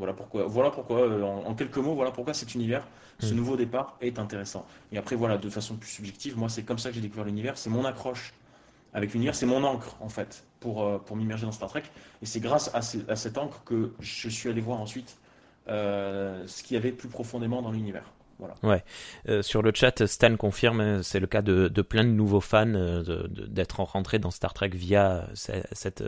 Voilà 0.00 0.14
pourquoi, 0.14 0.46
voilà 0.46 0.70
pourquoi 0.70 1.00
euh, 1.00 1.22
en, 1.22 1.54
quelques 1.54 1.76
mots, 1.76 1.94
voilà 1.94 2.10
pourquoi 2.10 2.32
cet 2.32 2.54
univers, 2.54 2.88
ce 3.18 3.34
hmm. 3.34 3.36
nouveau 3.36 3.56
départ 3.58 3.98
est 4.00 4.18
intéressant. 4.18 4.64
Et 4.92 4.96
après, 4.96 5.14
voilà, 5.14 5.36
de 5.36 5.50
façon 5.50 5.76
plus 5.76 5.90
subjective, 5.90 6.38
moi, 6.38 6.48
c'est 6.48 6.62
comme 6.62 6.78
ça 6.78 6.88
que 6.88 6.94
j'ai 6.94 7.02
découvert 7.02 7.26
l'univers. 7.26 7.58
C'est 7.58 7.68
mon 7.68 7.84
accroche 7.84 8.32
avec 8.94 9.12
l'univers, 9.12 9.34
c'est 9.34 9.44
mon 9.44 9.62
encre, 9.62 9.98
en 10.00 10.08
fait, 10.08 10.46
pour, 10.58 10.82
euh, 10.82 10.96
pour 10.96 11.16
m'immerger 11.16 11.44
dans 11.44 11.52
Star 11.52 11.68
Trek. 11.68 11.82
Et 12.22 12.26
c'est 12.26 12.40
grâce 12.40 12.70
à, 12.72 12.80
cette 12.80 13.36
encre 13.36 13.62
que 13.64 13.92
je 14.00 14.30
suis 14.30 14.48
allé 14.48 14.62
voir 14.62 14.80
ensuite 14.80 15.18
euh, 15.68 16.46
ce 16.46 16.62
qu'il 16.62 16.76
y 16.76 16.78
avait 16.78 16.92
plus 16.92 17.10
profondément 17.10 17.60
dans 17.60 17.70
l'univers. 17.70 18.10
Ouais. 18.62 18.82
Euh, 19.28 19.42
sur 19.42 19.62
le 19.62 19.72
chat, 19.74 20.06
Stan 20.06 20.36
confirme, 20.36 21.02
c'est 21.02 21.20
le 21.20 21.26
cas 21.26 21.42
de, 21.42 21.68
de, 21.68 21.82
plein 21.82 22.04
de 22.04 22.10
nouveaux 22.10 22.40
fans 22.40 22.66
euh, 22.74 23.26
d'être 23.28 23.80
rentrés 23.80 24.18
dans 24.18 24.30
Star 24.30 24.54
Trek 24.54 24.70
via 24.70 25.28
cette, 25.34 26.04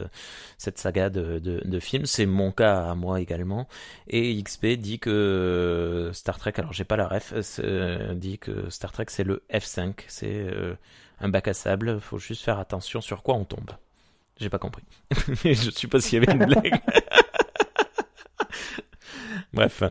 cette 0.58 0.78
saga 0.78 1.10
de, 1.10 1.38
de, 1.38 1.80
films. 1.80 2.06
C'est 2.06 2.26
mon 2.26 2.52
cas 2.52 2.90
à 2.90 2.94
moi 2.94 3.20
également. 3.20 3.68
Et 4.08 4.42
XP 4.42 4.66
dit 4.78 4.98
que 4.98 6.10
Star 6.12 6.38
Trek, 6.38 6.52
alors 6.56 6.72
j'ai 6.72 6.84
pas 6.84 6.96
la 6.96 7.08
ref, 7.08 7.34
dit 8.14 8.38
que 8.38 8.70
Star 8.70 8.92
Trek 8.92 9.06
c'est 9.08 9.24
le 9.24 9.42
F5, 9.52 9.94
c'est 10.08 10.32
euh, 10.32 10.74
un 11.20 11.28
bac 11.28 11.48
à 11.48 11.54
sable. 11.54 12.00
Faut 12.00 12.18
juste 12.18 12.42
faire 12.42 12.58
attention 12.58 13.00
sur 13.00 13.22
quoi 13.22 13.34
on 13.34 13.44
tombe. 13.44 13.70
J'ai 14.38 14.50
pas 14.50 14.58
compris. 14.58 14.82
je 15.44 15.70
suppose 15.70 16.06
qu'il 16.06 16.22
y 16.22 16.22
avait 16.22 16.32
une 16.32 16.46
blague. 16.46 16.80
Bref. 19.52 19.82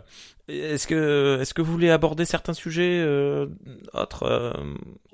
Est-ce 0.47 0.87
que, 0.87 1.39
est-ce 1.41 1.53
que 1.53 1.61
vous 1.61 1.71
voulez 1.71 1.89
aborder 1.89 2.25
certains 2.25 2.53
sujets 2.53 3.01
euh, 3.03 3.47
autres 3.93 4.23
euh 4.23 4.51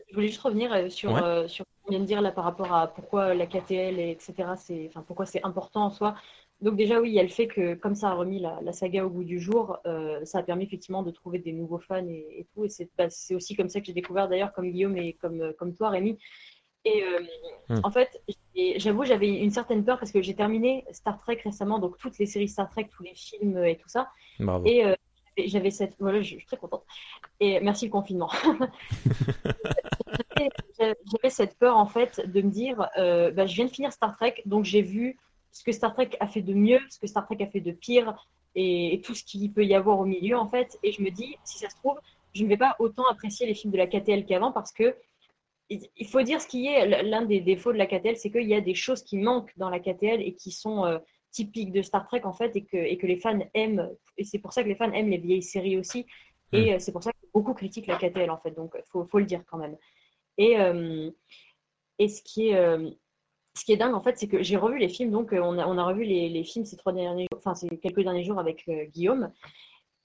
Je 0.09 0.15
voulais 0.15 0.27
juste 0.27 0.41
revenir 0.41 0.73
euh, 0.73 0.89
sur, 0.89 1.11
sur 1.47 1.65
ce 1.65 1.83
qu'on 1.83 1.91
vient 1.91 1.99
de 1.99 2.05
dire 2.05 2.21
là 2.21 2.31
par 2.31 2.43
rapport 2.43 2.73
à 2.73 2.87
pourquoi 2.87 3.33
la 3.33 3.45
KTL, 3.45 3.99
et 3.99 4.11
etc., 4.11 4.33
c'est, 4.57 4.87
enfin, 4.89 5.03
pourquoi 5.05 5.25
c'est 5.25 5.43
important 5.43 5.85
en 5.85 5.89
soi. 5.89 6.15
Donc 6.61 6.75
déjà, 6.75 6.99
oui, 6.99 7.09
il 7.09 7.13
y 7.13 7.19
a 7.19 7.23
le 7.23 7.29
fait 7.29 7.47
que 7.47 7.75
comme 7.75 7.93
ça 7.93 8.09
a 8.09 8.13
remis 8.13 8.39
la, 8.39 8.73
saga 8.73 9.05
au 9.05 9.09
goût 9.09 9.23
du 9.23 9.39
jour, 9.39 9.77
ça 10.23 10.39
a 10.39 10.43
permis 10.43 10.63
effectivement 10.63 11.03
de 11.03 11.11
trouver 11.11 11.37
des 11.37 11.53
nouveaux 11.53 11.77
fans 11.77 12.07
et, 12.07 12.47
tout. 12.55 12.65
Et 12.65 12.69
c'est, 12.69 12.89
bah, 12.97 13.05
aussi 13.29 13.55
comme 13.55 13.69
ça 13.69 13.79
que 13.79 13.85
j'ai 13.85 13.93
découvert 13.93 14.27
d'ailleurs, 14.27 14.53
comme 14.53 14.71
Guillaume 14.71 14.97
et 14.97 15.13
comme, 15.13 15.53
comme 15.59 15.75
toi, 15.75 15.89
Rémi. 15.89 16.17
Et 16.85 17.03
hmm. 17.69 17.81
en 17.83 17.91
fait, 17.91 18.21
j'avoue, 18.77 19.03
j'avais 19.03 19.27
une 19.27 19.51
certaine 19.51 19.83
peur 19.83 19.99
parce 19.99 20.11
que 20.11 20.21
j'ai 20.21 20.35
terminé 20.35 20.85
Star 20.91 21.17
Trek 21.17 21.41
récemment, 21.43 21.79
donc 21.79 21.97
toutes 21.97 22.17
les 22.17 22.25
séries 22.25 22.47
Star 22.47 22.69
Trek, 22.69 22.87
tous 22.89 23.03
les 23.03 23.13
films 23.13 23.63
et 23.65 23.75
tout 23.75 23.89
ça. 23.89 24.09
Bravo. 24.39 24.65
Et 24.65 24.83
j'avais 25.45 25.71
cette. 25.71 25.95
Voilà, 25.99 26.21
je, 26.21 26.35
suis 26.35 26.45
très 26.45 26.57
contente. 26.57 26.83
Et 27.39 27.59
merci 27.59 27.85
le 27.85 27.91
confinement. 27.91 28.29
j'avais 30.79 31.29
cette 31.29 31.57
peur, 31.57 31.77
en 31.77 31.85
fait, 31.85 32.21
de 32.25 32.41
me 32.41 32.49
dire 32.49 32.89
euh, 32.97 33.31
bah, 33.31 33.45
je 33.45 33.55
viens 33.55 33.65
de 33.65 33.71
finir 33.71 33.91
Star 33.93 34.15
Trek, 34.15 34.41
donc 34.45 34.65
j'ai 34.65 34.81
vu 34.81 35.19
ce 35.51 35.63
que 35.63 35.71
Star 35.71 35.93
Trek 35.93 36.09
a 36.19 36.27
fait 36.27 36.41
de 36.41 36.53
mieux, 36.53 36.79
ce 36.89 36.99
que 36.99 37.07
Star 37.07 37.25
Trek 37.25 37.37
a 37.41 37.47
fait 37.47 37.61
de 37.61 37.71
pire, 37.71 38.15
et, 38.55 39.01
tout 39.03 39.13
ce 39.13 39.23
qu'il 39.23 39.51
peut 39.51 39.65
y 39.65 39.75
avoir 39.75 39.99
au 39.99 40.05
milieu, 40.05 40.37
en 40.37 40.47
fait. 40.47 40.77
Et 40.83 40.91
je 40.91 41.01
me 41.01 41.09
dis, 41.09 41.37
si 41.43 41.59
ça 41.59 41.69
se 41.69 41.75
trouve, 41.75 41.99
je 42.33 42.43
ne 42.43 42.49
vais 42.49 42.57
pas 42.57 42.75
autant 42.79 43.05
apprécier 43.09 43.45
les 43.45 43.53
films 43.53 43.71
de 43.71 43.77
la 43.77 43.87
KTL 43.87 44.25
qu'avant 44.25 44.51
parce 44.51 44.71
que 44.71 44.95
il 45.69 46.07
faut 46.07 46.21
dire 46.21 46.41
ce 46.41 46.47
qui 46.47 46.67
est 46.67 47.03
l'un 47.03 47.23
des 47.23 47.41
défauts 47.41 47.73
de 47.73 47.77
la 47.77 47.87
KTL, 47.87 48.15
c'est 48.15 48.31
qu'il 48.31 48.47
y 48.47 48.53
a 48.53 48.61
des 48.61 48.75
choses 48.75 49.03
qui 49.03 49.17
manquent 49.17 49.51
dans 49.57 49.69
la 49.69 49.79
KTL 49.79 50.21
et 50.21 50.33
qui 50.33 50.51
sont. 50.51 50.85
Euh, 50.85 50.99
typique 51.31 51.71
de 51.71 51.81
Star 51.81 52.07
Trek 52.07 52.21
en 52.23 52.33
fait 52.33 52.55
et 52.55 52.63
que, 52.63 52.77
et 52.77 52.97
que 52.97 53.05
les 53.05 53.17
fans 53.17 53.39
aiment 53.53 53.89
et 54.17 54.23
c'est 54.23 54.39
pour 54.39 54.53
ça 54.53 54.63
que 54.63 54.69
les 54.69 54.75
fans 54.75 54.91
aiment 54.91 55.09
les 55.09 55.17
vieilles 55.17 55.43
séries 55.43 55.77
aussi 55.77 56.05
et 56.51 56.71
mm. 56.71 56.73
euh, 56.73 56.79
c'est 56.79 56.91
pour 56.91 57.03
ça 57.03 57.11
que 57.11 57.27
beaucoup 57.33 57.53
critiquent 57.53 57.87
la 57.87 57.97
KTL 57.97 58.29
en 58.31 58.37
fait 58.37 58.51
donc 58.51 58.75
faut, 58.91 59.05
faut 59.05 59.19
le 59.19 59.25
dire 59.25 59.43
quand 59.45 59.57
même 59.57 59.77
et, 60.37 60.59
euh, 60.59 61.11
et 61.99 62.07
ce 62.07 62.21
qui 62.21 62.49
est 62.49 62.55
euh, 62.55 62.89
ce 63.55 63.65
qui 63.65 63.71
est 63.71 63.77
dingue 63.77 63.93
en 63.93 64.01
fait 64.01 64.17
c'est 64.17 64.27
que 64.27 64.41
j'ai 64.41 64.57
revu 64.57 64.79
les 64.79 64.89
films 64.89 65.11
donc 65.11 65.31
on 65.31 65.59
a, 65.59 65.67
on 65.67 65.77
a 65.77 65.83
revu 65.83 66.03
les, 66.03 66.29
les, 66.29 66.43
films 66.43 66.65
ces 66.65 66.77
trois 66.77 66.93
derniers 66.93 67.27
jours 67.31 67.39
enfin 67.39 67.55
ces 67.55 67.67
quelques 67.77 68.01
derniers 68.01 68.23
jours 68.23 68.39
avec 68.39 68.69
Guillaume 68.91 69.31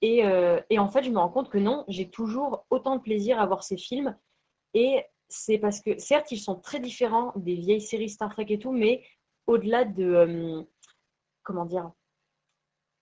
et, 0.01 0.23
et, 0.71 0.79
en 0.79 0.89
fait 0.89 1.05
je 1.05 1.11
me 1.11 1.19
rends 1.19 1.29
compte 1.29 1.49
que 1.49 1.59
non 1.59 1.85
j'ai 1.87 2.09
toujours 2.09 2.67
autant 2.71 2.97
de 2.97 3.03
plaisir 3.03 3.39
à 3.39 3.47
voir 3.47 3.63
ces 3.63 3.77
films 3.77 4.17
et 4.75 5.03
c'est 5.33 5.59
parce 5.59 5.81
que 5.81 5.99
certes 5.99 6.31
ils 6.33 6.39
sont 6.39 6.57
très 6.57 6.81
différents 6.81 7.33
des 7.37 7.55
vieilles 7.55 7.81
séries 7.81 8.11
Star 8.11 8.31
Trek 8.31 8.47
et 8.49 8.59
tout 8.59 8.73
mais 8.73 9.03
au-delà 9.47 9.85
de 9.85 10.65
comment 11.43 11.65
dire 11.65 11.91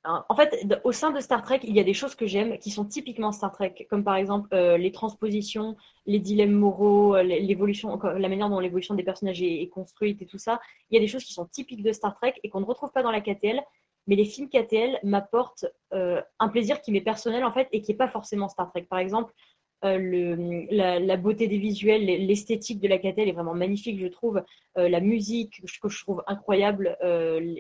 en 0.04 0.34
fait, 0.34 0.66
au 0.84 0.92
sein 0.92 1.10
de 1.10 1.20
Star 1.20 1.42
Trek, 1.42 1.60
il 1.62 1.76
y 1.76 1.80
a 1.80 1.84
des 1.84 1.92
choses 1.92 2.14
que 2.14 2.26
j'aime 2.26 2.58
qui 2.58 2.70
sont 2.70 2.86
typiquement 2.86 3.32
Star 3.32 3.52
Trek, 3.52 3.86
comme 3.90 4.02
par 4.02 4.16
exemple 4.16 4.48
euh, 4.54 4.78
les 4.78 4.92
transpositions, 4.92 5.76
les 6.06 6.18
dilemmes 6.18 6.52
moraux, 6.52 7.16
euh, 7.16 7.22
l'évolution, 7.22 7.98
la 8.02 8.28
manière 8.30 8.48
dont 8.48 8.60
l'évolution 8.60 8.94
des 8.94 9.02
personnages 9.02 9.42
est, 9.42 9.68
construite 9.68 10.22
et 10.22 10.26
tout 10.26 10.38
ça. 10.38 10.58
Il 10.88 10.94
y 10.94 10.96
a 10.96 11.00
des 11.00 11.06
choses 11.06 11.24
qui 11.24 11.34
sont 11.34 11.44
typiques 11.44 11.82
de 11.82 11.92
Star 11.92 12.14
Trek 12.14 12.34
et 12.42 12.48
qu'on 12.48 12.60
ne 12.60 12.64
retrouve 12.64 12.92
pas 12.92 13.02
dans 13.02 13.10
la 13.10 13.20
KTL. 13.20 13.60
Mais 14.06 14.16
les 14.16 14.24
films 14.24 14.48
KTL 14.48 14.98
m'apportent 15.02 15.66
euh, 15.92 16.22
un 16.38 16.48
plaisir 16.48 16.80
qui 16.80 16.90
m'est 16.92 17.02
personnel 17.02 17.44
en 17.44 17.52
fait 17.52 17.68
et 17.70 17.82
qui 17.82 17.92
n'est 17.92 17.98
pas 17.98 18.08
forcément 18.08 18.48
Star 18.48 18.70
Trek. 18.70 18.86
Par 18.88 18.98
exemple, 18.98 19.34
le, 19.82 20.66
la, 20.70 21.16
beauté 21.16 21.48
des 21.48 21.58
visuels, 21.58 22.04
l'esthétique 22.04 22.80
de 22.80 22.88
la 22.88 22.98
KTL 22.98 23.28
est 23.28 23.32
vraiment 23.32 23.54
magnifique, 23.54 24.00
je 24.00 24.08
trouve. 24.08 24.42
la 24.76 25.00
musique 25.00 25.62
que 25.82 25.88
je 25.88 26.02
trouve 26.02 26.22
incroyable, 26.26 26.96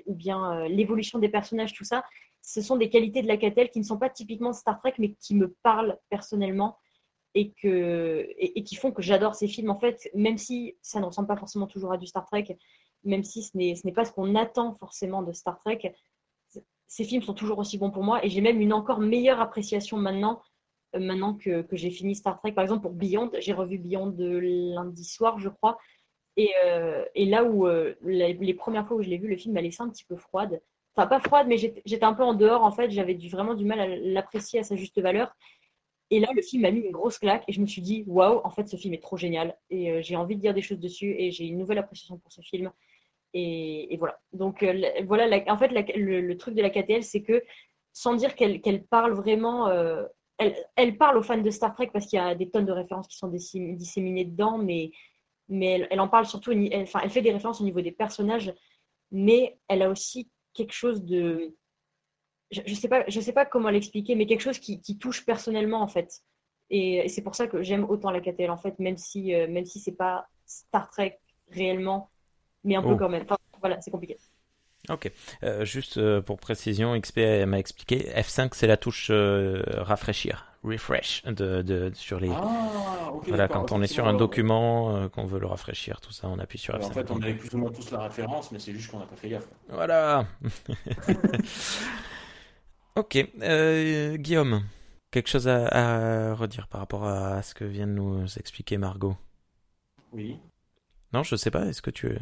ou 0.06 0.14
bien 0.14 0.66
l'évolution 0.68 1.18
des 1.18 1.28
personnages, 1.28 1.72
tout 1.72 1.84
ça 1.84 2.04
ce 2.42 2.62
sont 2.62 2.76
des 2.76 2.90
qualités 2.90 3.22
de 3.22 3.28
la 3.28 3.36
Catel 3.36 3.70
qui 3.70 3.78
ne 3.78 3.84
sont 3.84 3.98
pas 3.98 4.10
typiquement 4.10 4.52
Star 4.52 4.78
Trek, 4.78 4.94
mais 4.98 5.12
qui 5.14 5.34
me 5.34 5.54
parlent 5.62 5.98
personnellement 6.08 6.76
et, 7.34 7.52
qui 7.52 8.74
font 8.74 8.90
que 8.90 9.02
j'adore 9.02 9.34
ces 9.34 9.46
films. 9.46 9.70
En 9.70 9.78
fait, 9.78 10.10
même 10.14 10.38
si 10.38 10.76
ça 10.82 11.00
ne 11.00 11.04
ressemble 11.04 11.28
pas 11.28 11.36
forcément 11.36 11.66
toujours 11.66 11.92
à 11.92 11.96
du 11.96 12.06
Star 12.06 12.26
Trek, 12.26 12.56
même 13.04 13.24
si 13.24 13.42
ce 13.42 13.56
n'est 13.56 13.92
pas 13.92 14.04
ce 14.04 14.12
qu'on 14.12 14.34
attend 14.34 14.74
forcément 14.74 15.22
de 15.22 15.32
Star 15.32 15.58
Trek, 15.60 15.94
ces 16.88 17.04
films 17.04 17.22
sont 17.22 17.34
toujours 17.34 17.58
aussi 17.58 17.78
bons 17.78 17.92
pour 17.92 18.02
moi 18.02 18.24
et 18.24 18.28
j'ai 18.28 18.40
même 18.40 18.60
une 18.60 18.72
encore 18.72 18.98
meilleure 18.98 19.40
appréciation 19.40 19.96
maintenant, 19.96 20.40
euh, 20.40 20.49
maintenant 20.98 21.34
que, 21.34 21.62
que 21.62 21.76
j'ai 21.76 21.90
fini 21.90 22.14
Star 22.14 22.38
Trek. 22.38 22.52
Par 22.52 22.62
exemple, 22.62 22.82
pour 22.82 22.92
Beyond, 22.92 23.30
j'ai 23.38 23.52
revu 23.52 23.78
Beyond 23.78 24.14
lundi 24.18 25.04
soir, 25.04 25.38
je 25.38 25.48
crois. 25.48 25.78
Et, 26.36 26.50
euh, 26.64 27.04
et 27.14 27.26
là 27.26 27.44
où 27.44 27.66
euh, 27.66 27.94
les, 28.02 28.54
premières 28.54 28.86
fois 28.86 28.96
où 28.96 29.02
je 29.02 29.08
l'ai 29.08 29.18
vu, 29.18 29.28
le 29.28 29.36
film 29.36 29.54
m'a 29.54 29.60
laissé 29.60 29.82
un 29.82 29.90
petit 29.90 30.04
peu 30.04 30.16
froide 30.16 30.60
enfin 30.96 31.06
pas 31.06 31.20
froide, 31.20 31.46
mais 31.48 31.56
j'étais 31.56 32.04
un 32.04 32.14
peu 32.14 32.24
en 32.24 32.34
dehors 32.34 32.64
en 32.64 32.72
fait. 32.72 32.90
J'avais 32.90 33.14
vraiment 33.14 33.54
du 33.54 33.64
mal 33.64 33.80
à 33.80 33.86
l'apprécier 33.86 34.60
à 34.60 34.64
sa 34.64 34.76
juste 34.76 35.00
valeur. 35.00 35.34
Et 36.10 36.18
là, 36.18 36.28
le 36.34 36.42
film 36.42 36.62
m'a 36.62 36.72
mis 36.72 36.80
une 36.80 36.90
grosse 36.90 37.18
claque 37.18 37.44
et 37.46 37.52
je 37.52 37.60
me 37.60 37.66
suis 37.66 37.82
dit, 37.82 38.02
waouh, 38.08 38.40
en 38.42 38.50
fait, 38.50 38.68
ce 38.68 38.76
film 38.76 38.94
est 38.94 39.02
trop 39.02 39.16
génial. 39.16 39.56
Et 39.70 39.92
euh, 39.92 40.02
j'ai 40.02 40.16
envie 40.16 40.34
de 40.34 40.40
dire 40.40 40.54
des 40.54 40.62
choses 40.62 40.80
dessus 40.80 41.14
et 41.16 41.30
j'ai 41.30 41.44
une 41.44 41.58
nouvelle 41.58 41.78
appréciation 41.78 42.18
pour 42.18 42.32
ce 42.32 42.40
film. 42.40 42.72
Et, 43.32 43.96
voilà. 43.98 44.18
Donc, 44.32 44.64
voilà, 45.06 45.44
en 45.46 45.56
fait, 45.56 45.68
le, 45.68 46.34
truc 46.34 46.56
de 46.56 46.62
la 46.62 46.70
KTL, 46.70 47.04
c'est 47.04 47.22
que 47.22 47.44
sans 47.92 48.14
dire 48.14 48.34
qu'elle 48.34 48.84
parle 48.86 49.12
vraiment, 49.12 49.68
elle, 50.76 50.96
parle 50.96 51.18
aux 51.18 51.22
fans 51.22 51.38
de 51.38 51.50
Star 51.50 51.74
Trek 51.74 51.90
parce 51.92 52.06
qu'il 52.06 52.18
y 52.18 52.22
a 52.22 52.34
des 52.34 52.50
tonnes 52.50 52.66
de 52.66 52.72
références 52.72 53.08
qui 53.08 53.16
sont 53.16 53.28
disséminées 53.28 54.24
dedans, 54.24 54.58
mais, 54.58 54.90
mais 55.48 55.86
elle, 55.90 56.00
en 56.00 56.08
parle 56.08 56.26
surtout, 56.26 56.52
enfin, 56.74 57.00
elle 57.02 57.10
fait 57.10 57.22
des 57.22 57.32
références 57.32 57.60
au 57.60 57.64
niveau 57.64 57.80
des 57.80 57.92
personnages, 57.92 58.52
mais 59.10 59.58
elle 59.68 59.82
a 59.82 59.90
aussi 59.90 60.30
quelque 60.54 60.72
chose 60.72 61.04
de. 61.04 61.54
Je 62.50 62.62
ne 62.62 62.74
sais, 62.74 62.88
pas, 62.88 63.04
je 63.06 63.20
sais 63.20 63.32
pas 63.32 63.46
comment 63.46 63.70
l'expliquer, 63.70 64.16
mais 64.16 64.26
quelque 64.26 64.40
chose 64.40 64.58
qui, 64.58 64.80
qui, 64.80 64.98
touche 64.98 65.24
personnellement, 65.24 65.82
en 65.82 65.88
fait. 65.88 66.22
Et, 66.68 67.08
c'est 67.08 67.22
pour 67.22 67.36
ça 67.36 67.46
que 67.46 67.62
j'aime 67.62 67.84
autant 67.84 68.10
la 68.10 68.20
KTL, 68.20 68.50
en 68.50 68.56
fait, 68.56 68.78
même 68.80 68.96
si, 68.96 69.34
euh, 69.34 69.46
même 69.46 69.66
si 69.66 69.78
c'est 69.78 69.96
pas 69.96 70.26
Star 70.46 70.90
Trek 70.90 71.20
réellement, 71.50 72.10
mais 72.64 72.74
un 72.74 72.82
peu 72.82 72.92
oh. 72.92 72.96
quand 72.96 73.08
même. 73.08 73.22
Enfin, 73.22 73.36
voilà, 73.60 73.80
c'est 73.80 73.92
compliqué. 73.92 74.16
Ok. 74.88 75.10
Euh, 75.42 75.64
juste 75.64 75.98
euh, 75.98 76.20
pour 76.20 76.38
précision, 76.38 76.98
XP 76.98 77.18
m'a 77.46 77.58
expliqué, 77.58 78.10
F5 78.16 78.50
c'est 78.54 78.66
la 78.66 78.76
touche 78.76 79.10
rafraîchir 79.10 80.50
refresh 80.62 81.22
de, 81.24 81.62
de, 81.62 81.90
sur 81.94 82.20
les. 82.20 82.30
Ah, 82.30 83.10
voilà, 83.26 83.48
quand 83.48 83.72
on 83.72 83.82
est 83.82 83.86
sur 83.86 84.06
un 84.06 84.14
document, 84.14 84.94
euh, 84.94 85.08
qu'on 85.08 85.24
veut 85.24 85.40
le 85.40 85.46
rafraîchir, 85.46 86.00
tout 86.00 86.12
ça, 86.12 86.28
on 86.28 86.38
appuie 86.38 86.58
sur 86.58 86.74
F5. 86.74 86.84
En 86.84 86.90
fait, 86.90 87.10
on 87.10 87.22
avait 87.22 87.34
plus 87.34 87.54
ou 87.54 87.58
moins 87.58 87.70
tous 87.70 87.90
la 87.90 88.02
référence, 88.02 88.52
mais 88.52 88.58
c'est 88.58 88.72
juste 88.72 88.90
qu'on 88.90 88.98
n'a 88.98 89.06
pas 89.06 89.16
fait 89.16 89.30
gaffe. 89.30 89.48
Voilà. 89.68 90.26
ok, 92.96 93.18
euh, 93.42 94.16
Guillaume, 94.16 94.62
quelque 95.10 95.28
chose 95.28 95.48
à, 95.48 95.66
à, 95.66 96.34
redire 96.34 96.68
par 96.68 96.80
rapport 96.80 97.04
à 97.06 97.42
ce 97.42 97.54
que 97.54 97.64
vient 97.64 97.86
de 97.86 97.92
nous 97.92 98.26
expliquer 98.38 98.76
Margot? 98.76 99.16
Oui. 100.12 100.38
Non, 101.12 101.22
je 101.22 101.36
sais 101.36 101.50
pas. 101.50 101.66
Est-ce 101.66 101.82
que 101.82 101.90
tu. 101.90 102.16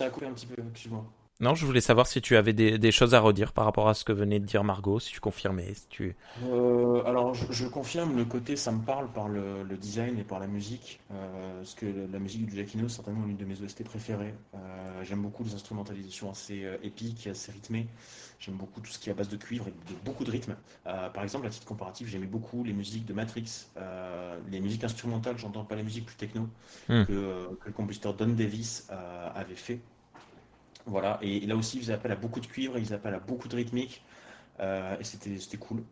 Ça 0.00 0.06
a 0.06 0.10
coupé 0.10 0.26
un 0.26 0.32
petit 0.32 0.46
peu, 0.46 0.62
excuse-moi. 0.70 1.04
Non, 1.40 1.56
je 1.56 1.66
voulais 1.66 1.80
savoir 1.80 2.06
si 2.06 2.20
tu 2.20 2.36
avais 2.36 2.52
des, 2.52 2.92
choses 2.92 3.14
à 3.14 3.20
redire 3.20 3.52
par 3.52 3.64
rapport 3.64 3.88
à 3.88 3.94
ce 3.94 4.04
que 4.04 4.12
venait 4.12 4.38
de 4.38 4.44
dire 4.44 4.62
Margot, 4.62 5.00
si 5.00 5.10
tu 5.10 5.18
confirmais. 5.18 5.74
Si 5.74 5.88
tu... 5.88 6.16
Euh, 6.44 7.02
alors, 7.04 7.34
je, 7.34 7.66
confirme 7.66 8.16
le 8.16 8.24
côté, 8.24 8.54
ça 8.54 8.70
me 8.70 8.80
parle 8.80 9.08
par 9.08 9.28
le, 9.28 9.64
design 9.76 10.18
et 10.18 10.24
par 10.24 10.38
la 10.38 10.46
musique. 10.46 11.00
Euh, 11.10 11.56
parce 11.56 11.74
que 11.74 11.86
la 12.12 12.18
musique 12.20 12.46
du 12.46 12.54
Giacchino, 12.54 12.88
c'est 12.88 12.96
certainement 12.96 13.26
l'une 13.26 13.36
de 13.36 13.44
mes 13.44 13.60
OST 13.60 13.82
préférées. 13.82 14.34
Euh, 14.54 14.58
j'aime 15.02 15.22
beaucoup 15.22 15.42
les 15.42 15.54
instrumentalisations 15.54 16.30
assez 16.30 16.64
épiques, 16.82 17.26
assez 17.26 17.50
rythmées. 17.50 17.88
J'aime 18.38 18.56
beaucoup 18.56 18.80
tout 18.80 18.90
ce 18.92 18.98
qui 19.00 19.08
est 19.08 19.12
à 19.12 19.16
base 19.16 19.28
de 19.28 19.36
cuivre 19.36 19.66
et 19.66 19.70
de 19.70 19.96
beaucoup 20.04 20.24
de 20.24 20.30
rythme. 20.30 20.54
par 20.84 21.22
exemple, 21.22 21.46
à 21.46 21.50
titre 21.50 21.66
comparatif, 21.66 22.08
j'aimais 22.08 22.26
beaucoup 22.26 22.62
les 22.62 22.72
musiques 22.72 23.04
de 23.04 23.14
Matrix, 23.14 23.66
les 24.50 24.60
musiques 24.60 24.84
instrumentales, 24.84 25.38
j'entends 25.38 25.64
pas 25.64 25.76
les 25.76 25.84
musiques 25.84 26.06
plus 26.06 26.16
techno, 26.16 26.48
hmm. 26.88 27.04
que, 27.04 27.54
que, 27.60 27.66
le 27.66 27.72
compositeur 27.72 28.14
Don 28.14 28.28
Davis 28.28 28.88
avait 29.34 29.54
fait. 29.54 29.80
Voilà, 30.86 31.18
et, 31.22 31.40
là 31.40 31.56
aussi, 31.56 31.78
ils 31.78 31.92
appellent 31.92 32.12
à 32.12 32.16
beaucoup 32.16 32.40
de 32.40 32.46
cuivre, 32.46 32.78
ils 32.78 32.92
appellent 32.92 33.14
à 33.14 33.20
beaucoup 33.20 33.48
de 33.48 33.56
rythmique, 33.56 34.02
euh, 34.60 34.96
et 34.98 35.04
c'était 35.04 35.56
cool. 35.58 35.82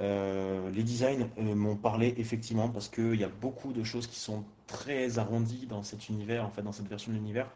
Euh, 0.00 0.70
les 0.70 0.82
designs 0.82 1.28
euh, 1.38 1.54
m'ont 1.54 1.76
parlé 1.76 2.14
effectivement 2.16 2.68
parce 2.68 2.88
qu'il 2.88 3.14
y 3.14 3.24
a 3.24 3.28
beaucoup 3.28 3.72
de 3.72 3.84
choses 3.84 4.06
qui 4.06 4.18
sont 4.18 4.42
très 4.66 5.18
arrondies 5.18 5.66
dans 5.66 5.82
cet 5.82 6.08
univers, 6.08 6.44
en 6.44 6.50
fait, 6.50 6.62
dans 6.62 6.72
cette 6.72 6.88
version 6.88 7.12
de 7.12 7.18
l'univers. 7.18 7.46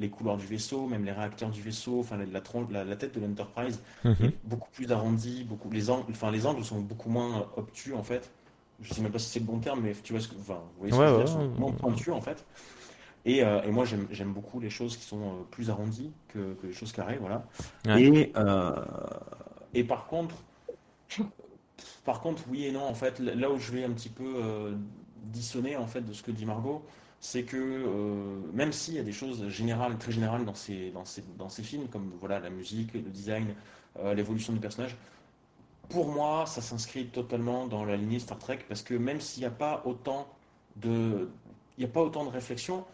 Les 0.00 0.10
couleurs 0.10 0.36
du 0.36 0.46
vaisseau, 0.46 0.88
même 0.88 1.04
les 1.04 1.12
réacteurs 1.12 1.50
du 1.50 1.62
vaisseau, 1.62 2.00
enfin 2.00 2.16
la, 2.16 2.84
la, 2.84 2.96
tête 2.96 3.14
de 3.14 3.20
l'Enterprise 3.24 3.80
mhm. 4.02 4.16
est 4.22 4.34
beaucoup 4.42 4.68
plus 4.72 4.90
arrondie, 4.90 5.44
beaucoup, 5.44 5.70
les, 5.70 5.88
angles, 5.88 6.10
enfin, 6.10 6.32
les 6.32 6.46
angles 6.46 6.64
sont 6.64 6.80
beaucoup 6.80 7.10
moins 7.10 7.48
obtus 7.56 7.94
en 7.94 8.02
fait. 8.02 8.32
Je 8.80 8.92
sais 8.92 9.02
même 9.02 9.12
pas 9.12 9.20
si 9.20 9.28
c'est 9.28 9.38
le 9.38 9.46
bon 9.46 9.60
terme, 9.60 9.82
mais 9.82 9.94
tu 10.02 10.12
vois 10.12 10.20
ce 10.20 10.26
que, 10.26 10.34
enfin, 10.34 10.60
vous 10.78 10.88
voyez 10.88 10.92
ce 10.92 10.98
que 10.98 11.06
je 11.06 11.10
veux 11.12 11.18
dire, 11.18 11.28
sont 11.28 11.48
moins 11.60 11.70
pointus 11.70 12.12
en 12.12 12.20
fait. 12.20 12.44
Euh, 13.26 13.62
et, 13.62 13.70
moi, 13.70 13.84
j'aime 13.84 14.32
beaucoup 14.32 14.60
les 14.60 14.70
choses 14.70 14.96
qui 14.96 15.04
sont 15.04 15.22
euh, 15.22 15.42
plus 15.50 15.70
arrondies 15.70 16.12
que, 16.28 16.56
les 16.62 16.72
choses 16.72 16.92
carrées, 16.92 17.18
voilà. 17.18 17.44
Et, 17.98 18.32
euh, 18.36 18.74
et 19.72 19.84
par 19.84 20.06
contre, 20.06 20.36
par 22.04 22.20
contre, 22.20 22.42
oui 22.48 22.66
et 22.66 22.72
non, 22.72 22.84
en 22.84 22.94
fait, 22.94 23.18
là 23.18 23.50
où 23.50 23.58
je 23.58 23.72
vais 23.72 23.84
un 23.84 23.92
petit 23.92 24.08
peu 24.08 24.76
dissonner 25.24 25.76
en 25.76 25.86
fait 25.86 26.02
de 26.02 26.12
ce 26.12 26.22
que 26.22 26.30
dit 26.30 26.44
Margot, 26.44 26.84
c'est 27.18 27.44
que 27.44 28.42
même 28.52 28.72
s'il 28.72 28.94
y 28.94 28.98
a 28.98 29.02
des 29.02 29.12
choses 29.12 29.48
générales, 29.48 29.96
très 29.96 30.12
générales 30.12 30.44
dans 30.44 30.54
ces, 30.54 30.90
dans 30.90 31.06
ces, 31.06 31.24
dans 31.38 31.48
ces 31.48 31.62
films, 31.62 31.88
comme 31.88 32.12
voilà 32.20 32.40
la 32.40 32.50
musique, 32.50 32.92
le 32.92 33.00
design, 33.00 33.54
l'évolution 34.14 34.52
du 34.52 34.60
personnage, 34.60 34.96
pour 35.88 36.08
moi, 36.08 36.44
ça 36.46 36.60
s'inscrit 36.60 37.06
totalement 37.06 37.66
dans 37.66 37.84
la 37.84 37.96
lignée 37.96 38.18
Star 38.18 38.38
Trek 38.38 38.60
parce 38.68 38.82
que 38.82 38.94
même 38.94 39.20
s'il 39.20 39.42
n'y 39.42 39.46
a 39.46 39.50
pas 39.50 39.82
autant 39.86 40.26
de, 40.76 41.30
il 41.78 41.84
n'y 41.84 41.90
a 41.90 41.92
pas 41.92 42.02
autant 42.02 42.24
de 42.24 42.30
réflexion, 42.30 42.84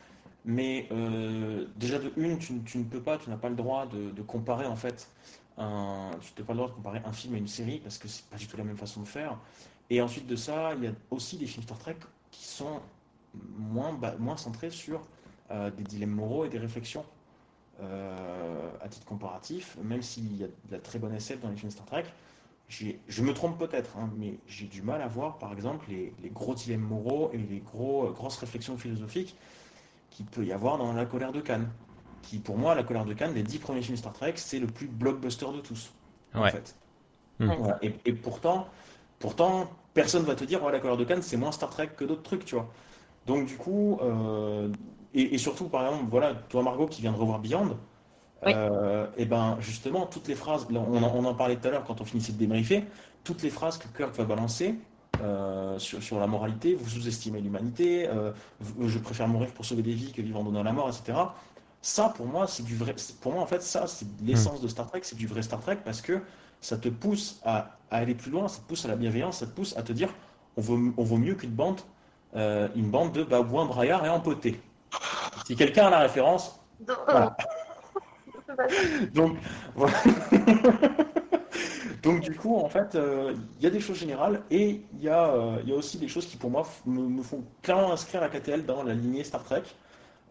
mais 0.44 0.88
euh, 0.90 1.66
déjà 1.76 1.98
de 1.98 2.12
une, 2.16 2.38
tu, 2.38 2.54
ne 2.54 2.84
peux 2.84 3.02
pas, 3.02 3.18
tu 3.18 3.30
n'as 3.30 3.36
pas 3.36 3.48
le 3.48 3.56
droit 3.56 3.86
de, 3.86 4.22
comparer 4.22 4.66
en 4.66 4.76
fait, 4.76 5.08
un, 5.58 6.10
tu 6.20 6.40
n'as 6.40 6.46
pas 6.46 6.52
le 6.52 6.58
droit 6.58 6.68
de 6.68 6.74
comparer 6.74 7.00
un 7.04 7.12
film 7.12 7.34
à 7.34 7.38
une 7.38 7.48
série 7.48 7.78
parce 7.78 7.98
que 7.98 8.08
c'est 8.08 8.24
pas 8.26 8.36
du 8.36 8.46
tout 8.46 8.56
la 8.56 8.64
même 8.64 8.78
façon 8.78 9.02
de 9.02 9.08
faire. 9.08 9.38
Et 9.90 10.00
ensuite 10.00 10.26
de 10.26 10.36
ça, 10.36 10.74
il 10.76 10.84
y 10.84 10.86
a 10.86 10.92
aussi 11.10 11.36
des 11.36 11.46
films 11.46 11.64
Star 11.64 11.78
Trek 11.78 11.96
qui 12.30 12.44
sont 12.44 12.80
moins, 13.34 14.36
centrés 14.36 14.70
sur 14.70 15.02
euh, 15.50 15.70
des 15.70 15.82
dilemmes 15.82 16.14
moraux 16.14 16.44
et 16.44 16.48
des 16.48 16.58
réflexions. 16.58 17.04
Euh, 17.82 18.70
à 18.82 18.88
titre 18.88 19.06
comparatif, 19.06 19.78
même 19.82 20.02
s'il 20.02 20.36
y 20.36 20.44
a 20.44 20.46
de 20.46 20.52
la 20.70 20.78
très 20.78 20.98
bonne 20.98 21.14
SF 21.14 21.40
dans 21.40 21.48
les 21.48 21.56
films 21.56 21.70
Star 21.70 21.86
Trek, 21.86 22.04
je 22.68 23.22
me 23.22 23.32
trompe 23.32 23.58
peut-être, 23.58 23.96
hein, 23.96 24.10
mais 24.16 24.38
j'ai 24.46 24.66
du 24.66 24.82
mal 24.82 25.02
à 25.02 25.08
voir, 25.08 25.38
par 25.38 25.52
exemple, 25.52 25.86
les, 25.88 26.12
gros 26.30 26.54
dilemmes 26.54 26.82
moraux 26.82 27.30
et 27.32 27.38
les 27.38 27.58
gros, 27.58 28.10
grosses 28.12 28.36
réflexions 28.36 28.76
philosophiques 28.76 29.34
qu'il 30.10 30.26
peut 30.26 30.44
y 30.44 30.52
avoir 30.52 30.78
dans 30.78 30.92
La 30.92 31.06
colère 31.06 31.32
de 31.32 31.40
Cannes. 31.40 31.68
Qui, 32.22 32.38
pour 32.38 32.58
moi, 32.58 32.74
La 32.74 32.82
colère 32.82 33.04
de 33.04 33.14
Cannes, 33.14 33.32
des 33.32 33.42
dix 33.42 33.58
premiers 33.58 33.82
films 33.82 33.96
Star 33.96 34.12
Trek, 34.12 34.34
c'est 34.36 34.58
le 34.58 34.66
plus 34.66 34.86
blockbuster 34.86 35.46
de 35.54 35.60
tous. 35.60 35.92
En 36.34 36.44
fait. 36.46 36.76
Hmm. 37.38 37.50
Et, 37.82 38.12
pourtant, 38.12 38.68
pourtant, 39.18 39.70
personne 39.94 40.24
va 40.24 40.34
te 40.34 40.44
dire, 40.44 40.60
oh, 40.62 40.70
La 40.70 40.80
colère 40.80 40.96
de 40.96 41.04
Cannes, 41.04 41.22
c'est 41.22 41.36
moins 41.36 41.52
Star 41.52 41.70
Trek 41.70 41.90
que 41.96 42.04
d'autres 42.04 42.22
trucs, 42.22 42.44
tu 42.44 42.54
vois. 42.54 42.68
Donc, 43.26 43.46
du 43.46 43.56
coup, 43.56 43.98
euh, 44.02 44.70
et, 45.14 45.38
surtout, 45.38 45.68
par 45.68 45.86
exemple, 45.86 46.06
voilà, 46.10 46.34
toi, 46.34 46.62
Margot, 46.62 46.86
qui 46.86 47.00
vient 47.00 47.12
de 47.12 47.16
revoir 47.16 47.38
Beyond, 47.38 47.76
euh, 48.46 49.06
et 49.16 49.26
ben 49.26 49.58
justement, 49.60 50.06
toutes 50.06 50.28
les 50.28 50.34
phrases, 50.34 50.66
on 50.70 50.76
en, 50.76 51.14
on 51.14 51.24
en 51.24 51.34
parlait 51.34 51.56
tout 51.56 51.68
à 51.68 51.70
l'heure 51.72 51.84
quand 51.84 52.00
on 52.00 52.04
finissait 52.04 52.32
de 52.32 52.38
débriefer, 52.38 52.84
toutes 53.22 53.42
les 53.42 53.50
phrases 53.50 53.76
que 53.76 53.86
Kirk 53.94 54.14
va 54.14 54.24
balancer, 54.24 54.76
euh, 55.22 55.78
sur, 55.78 56.18
la 56.18 56.26
moralité, 56.26 56.74
vous 56.74 56.88
sous-estimez 56.88 57.40
l'humanité, 57.40 58.08
euh, 58.08 58.32
je 58.80 58.98
préfère 58.98 59.28
mourir 59.28 59.50
pour 59.52 59.64
sauver 59.64 59.82
des 59.82 59.92
vies 59.92 60.12
que 60.12 60.22
vivre 60.22 60.40
en 60.40 60.44
donnant 60.44 60.62
la 60.62 60.72
mort, 60.72 60.88
etc. 60.88 61.18
Ça, 61.82 62.12
pour 62.14 62.26
moi, 62.26 62.46
c'est 62.46 62.62
du 62.62 62.76
vrai. 62.76 62.94
Pour 63.20 63.32
moi, 63.32 63.42
en 63.42 63.46
fait, 63.46 63.62
ça, 63.62 63.86
c'est 63.86 64.06
l'essence 64.22 64.60
hmm. 64.60 64.64
de 64.64 64.68
Star 64.68 64.86
Trek, 64.86 65.00
c'est 65.02 65.16
du 65.16 65.26
vrai 65.26 65.42
Star 65.42 65.60
Trek 65.60 65.78
parce 65.84 66.02
que 66.02 66.20
ça 66.60 66.76
te 66.76 66.88
pousse 66.88 67.40
à, 67.44 67.78
aller 67.90 68.14
plus 68.14 68.30
loin, 68.30 68.48
ça 68.48 68.60
te 68.60 68.68
pousse 68.68 68.84
à 68.84 68.88
la 68.88 68.96
bienveillance, 68.96 69.38
ça 69.38 69.46
te 69.46 69.52
pousse 69.52 69.76
à 69.76 69.82
te 69.82 69.92
dire 69.92 70.10
on 70.56 70.60
vaut, 70.60 70.78
on 70.96 71.04
vaut 71.04 71.16
mieux 71.16 71.34
qu'une 71.34 71.50
bande, 71.50 71.80
euh, 72.36 72.68
une 72.76 72.90
bande 72.90 73.12
de 73.12 73.24
babouins 73.24 73.64
braillards 73.64 74.04
et 74.04 74.10
empotés. 74.10 74.60
Si 75.46 75.56
quelqu'un 75.56 75.86
a 75.86 75.90
la 75.90 75.98
référence, 76.00 76.60
voilà. 77.06 77.36
Donc, 79.14 79.38
voilà. 79.74 79.94
Donc 82.02 82.20
du 82.20 82.34
coup, 82.34 82.56
en 82.56 82.68
fait, 82.68 82.94
euh, 82.94 83.34
il 83.58 83.64
y 83.64 83.66
a 83.66 83.70
des 83.70 83.80
choses 83.80 83.98
générales 83.98 84.42
et 84.50 84.82
il 84.94 85.02
y, 85.02 85.08
a, 85.08 85.28
euh, 85.28 85.76
aussi 85.76 85.98
des 85.98 86.08
choses 86.08 86.26
qui, 86.26 86.36
pour 86.36 86.50
moi, 86.50 86.66
me, 86.86 87.22
font 87.22 87.44
clairement 87.62 87.92
inscrire 87.92 88.20
la 88.20 88.28
KTL 88.28 88.64
dans 88.64 88.82
la 88.82 88.94
lignée 88.94 89.24
Star 89.24 89.44
Trek. 89.44 89.62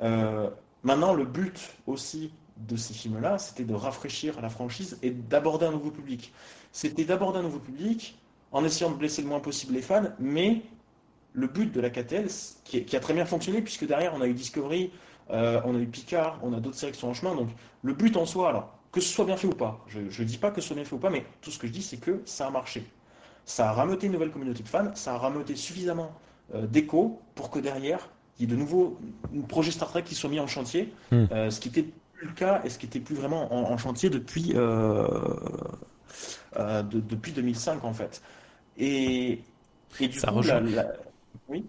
Euh, 0.01 0.49
maintenant, 0.83 1.13
le 1.13 1.25
but 1.25 1.75
aussi 1.85 2.31
de 2.57 2.75
ces 2.75 2.93
films-là, 2.93 3.37
c'était 3.37 3.63
de 3.63 3.73
rafraîchir 3.73 4.41
la 4.41 4.49
franchise 4.49 4.97
et 5.03 5.11
d'aborder 5.11 5.65
un 5.65 5.71
nouveau 5.71 5.91
public. 5.91 6.33
C'était 6.71 7.05
d'aborder 7.05 7.39
un 7.39 7.43
nouveau 7.43 7.59
public 7.59 8.17
en 8.51 8.63
essayant 8.65 8.89
de 8.89 8.95
blesser 8.95 9.21
le 9.21 9.27
moins 9.27 9.39
possible 9.39 9.73
les 9.73 9.81
fans, 9.81 10.09
mais 10.19 10.61
le 11.33 11.47
but 11.47 11.71
de 11.71 11.79
la 11.81 11.89
KTL, 11.91 12.27
qui, 12.63 12.83
qui 12.83 12.95
a 12.95 12.99
très 12.99 13.13
bien 13.13 13.25
fonctionné, 13.25 13.61
puisque 13.61 13.85
derrière, 13.85 14.13
on 14.15 14.21
a 14.21 14.27
eu 14.27 14.33
Discovery, 14.33 14.91
on 15.29 15.75
a 15.75 15.79
eu 15.79 15.85
Picard, 15.85 16.39
on 16.41 16.53
a 16.53 16.59
d'autres 16.59 16.77
séries 16.77 16.93
qui 16.93 16.99
sont 16.99 17.09
en 17.09 17.13
chemin, 17.13 17.35
donc 17.35 17.49
le 17.83 17.93
but 17.93 18.17
en 18.17 18.25
soi, 18.25 18.49
alors, 18.49 18.78
que 18.91 19.01
ce 19.01 19.09
soit 19.09 19.25
bien 19.25 19.37
fait 19.37 19.47
ou 19.47 19.53
pas, 19.53 19.85
je 19.87 19.99
ne 19.99 20.27
dis 20.27 20.37
pas 20.37 20.51
que 20.51 20.61
ce 20.61 20.67
soit 20.67 20.75
bien 20.75 20.85
fait 20.85 20.95
ou 20.95 20.99
pas, 20.99 21.09
mais 21.09 21.25
tout 21.41 21.51
ce 21.51 21.59
que 21.59 21.67
je 21.67 21.71
dis, 21.71 21.83
c'est 21.83 21.97
que 21.97 22.21
ça 22.25 22.47
a 22.47 22.49
marché. 22.49 22.85
Ça 23.45 23.69
a 23.69 23.73
rameuté 23.73 24.07
une 24.07 24.13
nouvelle 24.13 24.31
communauté 24.31 24.63
de 24.63 24.67
fans, 24.67 24.93
ça 24.95 25.13
a 25.13 25.17
rameuté 25.17 25.55
suffisamment 25.55 26.11
euh, 26.53 26.65
d'écho 26.65 27.21
pour 27.35 27.49
que 27.49 27.59
derrière, 27.59 28.09
il 28.37 28.43
y 28.43 28.45
ait 28.45 28.55
de 28.55 28.59
nouveaux 28.59 28.99
projets 29.47 29.71
Star 29.71 29.89
Trek 29.89 30.03
qui 30.03 30.15
soient 30.15 30.29
mis 30.29 30.39
en 30.39 30.47
chantier, 30.47 30.93
hmm. 31.11 31.25
euh, 31.31 31.49
ce 31.49 31.59
qui 31.59 31.69
n'était 31.69 31.85
plus 32.13 32.27
le 32.27 32.33
cas 32.33 32.61
et 32.63 32.69
ce 32.69 32.79
qui 32.79 32.85
n'était 32.85 32.99
plus 32.99 33.15
vraiment 33.15 33.53
en, 33.53 33.77
chantier 33.77 34.09
depuis, 34.09 34.53
euh, 34.55 35.17
depuis 36.83 37.31
2005 37.31 37.83
en 37.83 37.93
fait. 37.93 38.21
Et, 38.77 39.41
et 39.99 40.07
du 40.07 40.19
ça 40.19 40.31
coup, 40.31 40.41
oui? 41.47 41.65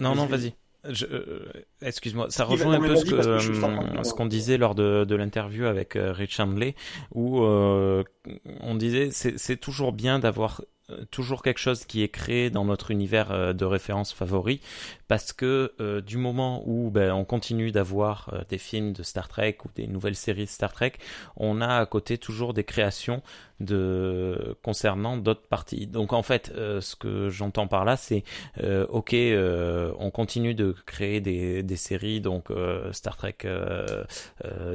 Non, 0.00 0.14
non, 0.14 0.26
vas-y. 0.26 0.54
Euh, 0.84 1.44
excuse-moi, 1.80 2.26
ça 2.30 2.44
rejoint 2.44 2.74
un 2.74 2.80
peu 2.80 2.96
ce 2.96 3.14
euh, 3.14 4.02
ce 4.02 4.14
qu'on 4.14 4.26
disait 4.26 4.58
lors 4.58 4.74
de, 4.74 5.04
de 5.04 5.14
l'interview 5.14 5.66
avec 5.66 5.94
euh, 5.94 6.12
Rich 6.12 6.40
Handley, 6.40 6.74
où 7.14 7.40
on 7.40 8.74
disait 8.74 9.10
c'est 9.12 9.56
toujours 9.56 9.92
bien 9.92 10.18
d'avoir 10.18 10.62
toujours 11.10 11.42
quelque 11.42 11.60
chose 11.60 11.84
qui 11.84 12.02
est 12.02 12.08
créé 12.08 12.50
dans 12.50 12.64
notre 12.64 12.90
univers 12.90 13.54
de 13.54 13.64
référence 13.64 14.12
favori, 14.12 14.60
parce 15.08 15.32
que 15.32 15.72
du 16.06 16.16
moment 16.16 16.62
où 16.66 16.90
ben, 16.90 17.12
on 17.12 17.24
continue 17.24 17.70
d'avoir 17.70 18.44
des 18.48 18.58
films 18.58 18.92
de 18.92 19.02
Star 19.02 19.28
Trek 19.28 19.58
ou 19.64 19.68
des 19.74 19.86
nouvelles 19.86 20.16
séries 20.16 20.44
de 20.44 20.50
Star 20.50 20.72
Trek, 20.72 20.92
on 21.36 21.60
a 21.60 21.78
à 21.78 21.86
côté 21.86 22.18
toujours 22.18 22.54
des 22.54 22.64
créations 22.64 23.22
de 23.62 24.56
concernant 24.62 25.16
d'autres 25.16 25.46
parties. 25.48 25.86
Donc 25.86 26.12
en 26.12 26.22
fait, 26.22 26.52
euh, 26.54 26.80
ce 26.80 26.96
que 26.96 27.30
j'entends 27.30 27.66
par 27.66 27.84
là, 27.84 27.96
c'est 27.96 28.24
euh, 28.62 28.86
ok, 28.88 29.14
euh, 29.14 29.92
on 29.98 30.10
continue 30.10 30.54
de 30.54 30.74
créer 30.86 31.20
des, 31.20 31.62
des 31.62 31.76
séries, 31.76 32.20
donc 32.20 32.48
Star 32.92 33.16
Trek 33.16 33.38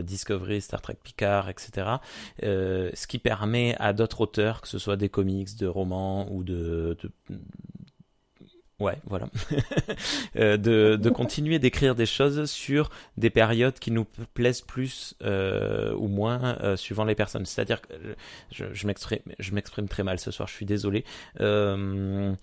Discovery, 0.02 0.62
Star 0.62 0.82
Trek 0.82 0.98
Picard, 1.04 1.50
etc. 1.50 1.88
ce 2.42 3.08
qui 3.08 3.20
permet 3.20 3.76
à 3.80 3.94
d'autres 3.94 4.22
auteurs, 4.22 4.62
que 4.62 4.68
ce 4.68 4.80
soit 4.80 4.96
des 4.96 5.10
comics, 5.10 5.58
de 5.58 5.68
romans 5.68 6.07
ou 6.30 6.44
de, 6.44 6.96
Ouais, 8.80 9.00
voilà. 9.08 9.28
euh, 10.36 10.56
de, 10.56 11.00
de, 11.02 11.10
continuer 11.10 11.58
d'écrire 11.58 11.96
des 11.96 12.06
choses 12.06 12.46
sur 12.46 12.92
des 13.18 13.32
périodes 13.32 13.80
qui 13.80 13.90
nous 13.90 14.06
plaisent 14.36 14.62
plus 14.62 15.16
euh, 15.24 15.96
ou 15.96 16.08
moins 16.08 16.60
euh, 16.62 16.76
suivant 16.76 17.04
les 17.04 17.16
personnes. 17.16 17.48
C'est-à-dire 17.48 17.82
que 17.82 17.94
je, 18.52 18.86
m'exprime 18.86 19.88
très 19.88 20.04
mal 20.04 20.20
ce 20.20 20.30
soir, 20.30 20.48
je 20.48 20.54
suis 20.54 20.68
désolé. 20.68 21.06
Une 21.40 22.38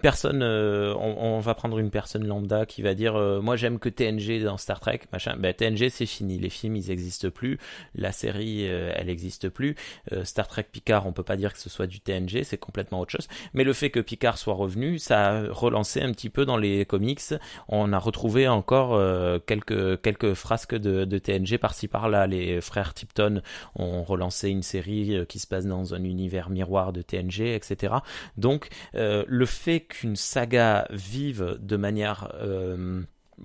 personne, 0.00 0.42
on, 0.42 1.16
on, 1.36 1.40
va 1.40 1.54
prendre 1.54 1.78
une 1.78 1.90
personne 1.90 2.26
lambda 2.26 2.64
qui 2.64 2.80
va 2.80 2.94
dire 2.94 3.14
moi 3.42 3.56
j'aime 3.56 3.78
que 3.78 3.90
TNG 3.90 4.42
dans 4.42 4.56
Star 4.56 4.80
Trek, 4.80 5.00
machin. 5.12 5.36
Ben, 5.38 5.52
TNG 5.52 5.90
c'est 5.90 6.06
fini, 6.06 6.38
les 6.38 6.48
films 6.48 6.76
ils 6.76 6.90
existent 6.90 7.28
plus, 7.28 7.58
la 7.94 8.12
série 8.12 8.64
elle 8.64 9.08
n'existe 9.08 9.50
plus. 9.50 9.76
Star 10.24 10.48
Trek 10.48 10.66
Picard, 10.72 11.06
on 11.06 11.12
peut 11.12 11.22
pas 11.22 11.36
dire 11.36 11.52
que 11.52 11.58
ce 11.58 11.68
soit 11.68 11.86
du 11.86 12.00
TNG, 12.00 12.44
c'est 12.44 12.58
complètement 12.58 13.00
autre 13.00 13.12
chose. 13.12 13.28
Mais 13.52 13.64
le 13.64 13.74
fait 13.74 13.90
que 13.90 14.00
Picard 14.00 14.38
soit 14.38 14.54
revenu, 14.54 14.98
ça 14.98 15.49
relancé 15.50 16.00
un 16.00 16.12
petit 16.12 16.30
peu 16.30 16.44
dans 16.44 16.56
les 16.56 16.84
comics. 16.84 17.34
On 17.68 17.92
a 17.92 17.98
retrouvé 17.98 18.48
encore 18.48 18.94
euh, 18.94 19.38
quelques 19.38 20.34
frasques 20.34 20.74
de, 20.74 21.04
de 21.04 21.18
TNG 21.18 21.58
par-ci 21.58 21.88
par-là. 21.88 22.26
Les 22.26 22.60
frères 22.60 22.94
Tipton 22.94 23.42
ont 23.76 24.02
relancé 24.02 24.48
une 24.48 24.62
série 24.62 25.16
euh, 25.16 25.24
qui 25.24 25.38
se 25.38 25.46
passe 25.46 25.66
dans 25.66 25.94
un 25.94 26.04
univers 26.04 26.50
miroir 26.50 26.92
de 26.92 27.02
TNG, 27.02 27.54
etc. 27.54 27.94
Donc 28.36 28.68
euh, 28.94 29.24
le 29.26 29.46
fait 29.46 29.80
qu'une 29.80 30.16
saga 30.16 30.86
vive 30.90 31.58
de 31.60 31.76
manière 31.76 32.28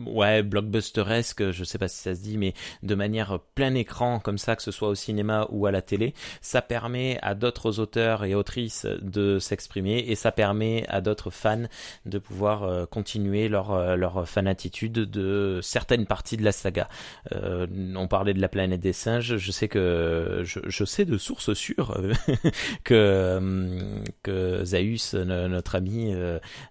ouais, 0.06 0.44
blockbusteresque, 0.44 1.52
je 1.52 1.64
sais 1.64 1.78
pas 1.78 1.88
si 1.88 1.98
ça 1.98 2.16
se 2.16 2.22
dit, 2.22 2.38
mais 2.38 2.54
de 2.84 2.96
manière 2.96 3.40
plein 3.56 3.74
écran 3.76 4.20
comme 4.20 4.38
ça, 4.38 4.56
que 4.56 4.62
ce 4.62 4.72
soit 4.72 4.90
au 4.90 4.96
cinéma 4.96 5.48
ou 5.50 5.66
à 5.66 5.72
la 5.72 5.82
télé, 5.82 6.14
ça 6.42 6.62
permet 6.62 7.20
à 7.22 7.36
d'autres 7.36 7.80
auteurs 7.80 8.24
et 8.24 8.36
autrices 8.36 8.86
de 9.02 9.40
s'exprimer 9.40 10.00
et 10.08 10.16
ça 10.16 10.32
permet 10.32 10.86
à 10.88 11.02
d'autres 11.02 11.30
fans 11.30 11.64
de 12.06 12.20
pouvoir 12.20 12.64
euh, 12.64 12.86
continuer 12.86 13.48
leur, 13.50 13.72
euh, 13.72 13.96
leur 13.96 14.28
fanatitude 14.28 14.94
de 14.94 15.60
certaines 15.62 16.06
parties 16.06 16.38
de 16.38 16.44
la 16.44 16.52
saga. 16.52 16.88
Euh, 17.34 17.68
on 17.96 18.08
parlait 18.08 18.34
de 18.34 18.42
la 18.42 18.50
planète 18.50 18.82
des 18.82 18.94
singes, 18.94 19.38
je 19.38 19.52
sais 19.52 19.68
que 19.68 20.44
je, 20.44 20.86
sais 20.86 21.06
de 21.06 21.18
sources 21.18 21.54
sûres 21.54 22.00
que 22.84 23.82
que 24.24 24.64
Zaius, 24.64 25.14
notre 25.14 25.76
ami, 25.76 26.14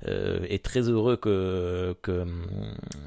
est 0.05 0.65
très 0.65 0.89
heureux 0.89 1.17
que 1.17 1.97
que 2.03 2.25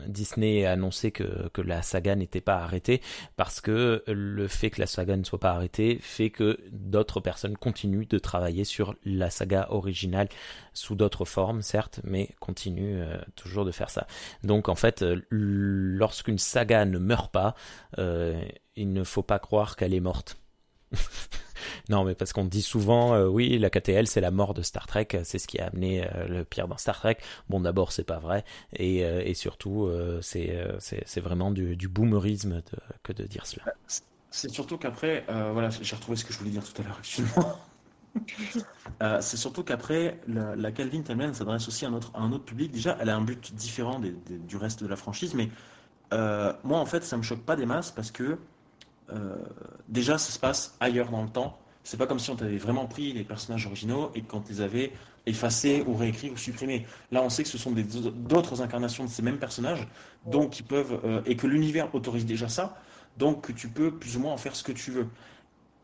Disney 0.08 0.66
a 0.66 0.72
annoncé 0.72 1.12
que, 1.12 1.50
la 1.62 1.82
saga 1.82 2.16
n'était 2.16 2.42
pas 2.42 2.58
arrêtée 2.58 3.02
parce 3.36 3.62
que 3.62 4.04
le 4.08 4.48
fait 4.48 4.70
que 4.70 4.80
la 4.80 4.88
saga 4.88 5.18
ne 5.18 5.24
soit 5.24 5.40
pas 5.40 5.52
arrêtée 5.52 5.98
fait 6.02 6.30
que 6.30 6.60
d'autres 6.72 7.20
personnes 7.20 7.58
continuent 7.58 8.08
de 8.08 8.20
travailler 8.20 8.64
sur 8.64 8.96
la 9.04 9.30
saga 9.30 9.68
originale 9.72 10.30
sous 10.74 10.96
d'autres 10.96 11.26
formes, 11.26 11.62
certes, 11.62 12.00
mais 12.04 12.30
continuent 12.40 13.02
euh, 13.02 13.18
toujours 13.36 13.66
de 13.66 13.72
faire 13.72 13.90
ça. 13.90 14.08
Donc 14.44 14.70
en 14.70 14.76
fait, 14.76 15.02
euh, 15.02 15.22
lorsqu'une 15.30 16.38
saga 16.38 16.86
ne 16.86 17.00
meurt 17.00 17.32
pas, 17.32 17.56
euh, 17.98 18.42
il 18.76 18.94
ne 18.94 19.04
faut 19.04 19.24
pas 19.24 19.40
croire 19.40 19.76
qu'elle 19.76 19.94
est 19.94 20.00
morte. 20.00 20.38
non, 21.90 22.04
mais 22.04 22.16
parce 22.16 22.34
qu'on 22.34 22.46
dit 22.46 22.62
souvent, 22.62 23.14
euh, 23.14 23.28
oui, 23.28 23.58
la 23.58 23.70
KTL, 23.70 24.08
c'est 24.08 24.22
la 24.22 24.32
mort 24.32 24.54
de 24.54 24.62
Star 24.62 24.88
Trek, 24.88 25.08
c'est 25.24 25.40
ce 25.40 25.48
qui 25.48 25.60
a 25.60 25.68
amené 25.68 26.04
euh, 26.04 26.28
le 26.28 26.44
pire 26.44 26.68
dans 26.68 26.78
Star 26.78 27.00
Trek. 27.00 27.18
Bon, 27.50 27.60
d'abord, 27.60 27.92
c'est 27.92 28.04
pas 28.04 28.20
vrai, 28.20 28.44
et, 28.74 29.04
euh, 29.04 29.22
et 29.24 29.34
surtout, 29.34 29.90
c'est, 30.22 30.58
c'est, 30.80 31.22
vraiment 31.22 31.52
du, 31.52 31.76
du 31.76 31.88
boomerisme 31.88 32.62
que 33.04 33.14
de 33.14 33.24
dire 33.24 33.46
cela. 33.46 33.66
C'est 34.30 34.52
surtout 34.52 34.78
qu'après, 34.78 35.26
voilà, 35.28 35.70
j'ai 35.70 35.96
retrouvé 35.96 36.18
ce 36.18 36.26
que 36.26 36.34
je 36.34 36.40
voulais 36.40 36.52
dire 36.52 36.64
tout 36.64 36.82
à 36.82 36.86
l'heure, 36.86 37.00
c'est 39.22 39.38
surtout 39.38 39.64
qu'après, 39.64 40.20
la, 40.28 40.56
la, 40.56 40.72
Calvin 40.72 41.02
Timeline 41.02 41.34
s'adresse 41.34 41.68
aussi 41.68 41.86
à, 41.86 41.90
notre, 41.90 42.16
à 42.16 42.20
un 42.20 42.32
autre 42.32 42.46
public. 42.46 42.72
Déjà, 42.72 42.98
elle 43.00 43.10
a 43.10 43.16
un 43.16 43.22
but 43.22 43.54
différent 43.54 44.00
du 44.00 44.58
reste 44.58 44.84
de 44.84 44.88
la 44.88 44.96
franchise, 44.96 45.34
mais 45.34 45.50
moi, 46.12 46.80
en 46.80 46.86
fait, 46.86 47.04
ça 47.04 47.18
me 47.18 47.24
choque 47.24 47.44
pas 47.44 47.56
des 47.56 47.66
masses 47.66 47.92
parce 47.92 48.12
que 48.12 48.24
euh, 48.24 48.38
déjà, 49.88 50.18
ça 50.18 50.32
se 50.32 50.40
passe 50.40 50.76
ailleurs 50.80 51.10
dans 51.10 51.24
le 51.24 51.30
temps. 51.30 51.58
C'est 51.84 51.98
pas 51.98 52.08
comme 52.08 52.20
si 52.20 52.30
on 52.30 52.36
avait 52.36 52.58
vraiment 52.58 52.86
pris 52.86 53.14
les 53.14 53.24
personnages 53.24 53.66
originaux 53.66 54.12
et 54.14 54.22
qu'on 54.22 54.44
les 54.50 54.60
avait 54.60 54.92
effacés 55.26 55.84
ou 55.86 55.96
réécrits 55.96 56.30
ou 56.30 56.38
supprimés. 56.38 56.86
Là, 57.12 57.22
on 57.22 57.30
sait 57.30 57.44
que 57.44 57.50
ce 57.50 57.58
sont 57.58 57.72
d'autres 57.72 58.62
incarnations 58.62 59.06
de 59.06 59.10
ces 59.10 59.22
mêmes 59.22 59.38
personnages, 59.38 59.88
donc 60.26 60.52
qui 60.52 60.64
peuvent 60.64 61.00
euh, 61.06 61.22
et 61.26 61.36
que 61.36 61.48
l'univers 61.48 61.94
autorise 61.94 62.26
déjà 62.26 62.50
ça, 62.50 62.78
donc 63.18 63.54
tu 63.56 63.68
peux 63.68 63.92
plus 63.92 64.18
ou 64.18 64.22
moins 64.22 64.34
en 64.34 64.38
faire 64.38 64.56
ce 64.56 64.64
que 64.64 64.72
tu 64.72 64.92
veux. 64.92 65.08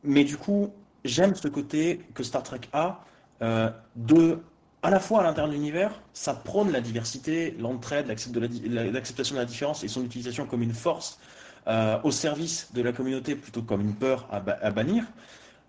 Mais 0.03 0.23
du 0.23 0.38
coup, 0.38 0.73
j'aime 1.05 1.36
ce 1.36 1.47
côté 1.47 2.01
que 2.13 2.23
Star 2.23 2.43
Trek 2.43 2.62
a 2.73 3.05
euh, 3.41 3.69
de 3.95 4.39
à 4.81 4.89
la 4.89 4.99
fois 4.99 5.21
à 5.21 5.23
l'intérieur 5.23 5.47
de 5.47 5.55
l'univers, 5.55 6.01
ça 6.12 6.33
prône 6.33 6.69
la 6.73 6.81
diversité, 6.81 7.55
l'entraide, 7.57 8.07
l'acceptation 8.07 9.36
de 9.36 9.39
la 9.39 9.45
différence 9.45 9.86
et 9.86 9.88
son 9.88 10.03
utilisation 10.03 10.45
comme 10.45 10.62
une 10.62 10.73
force 10.73 11.19
euh, 11.67 11.99
au 12.04 12.12
service 12.12 12.69
de 12.73 12.82
la 12.82 12.91
communauté 12.91 13.36
plutôt 13.36 13.62
comme 13.62 13.82
une 13.82 13.95
peur 13.95 14.28
à, 14.32 14.71
bannir. 14.71 15.06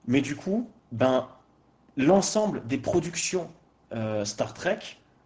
Mais 0.06 0.20
du 0.20 0.36
coup, 0.36 0.68
ben, 0.92 1.28
l'ensemble 1.96 2.66
des 2.66 2.78
productions 2.78 3.48
euh, 3.92 4.24
Star 4.24 4.54
Trek 4.54 4.78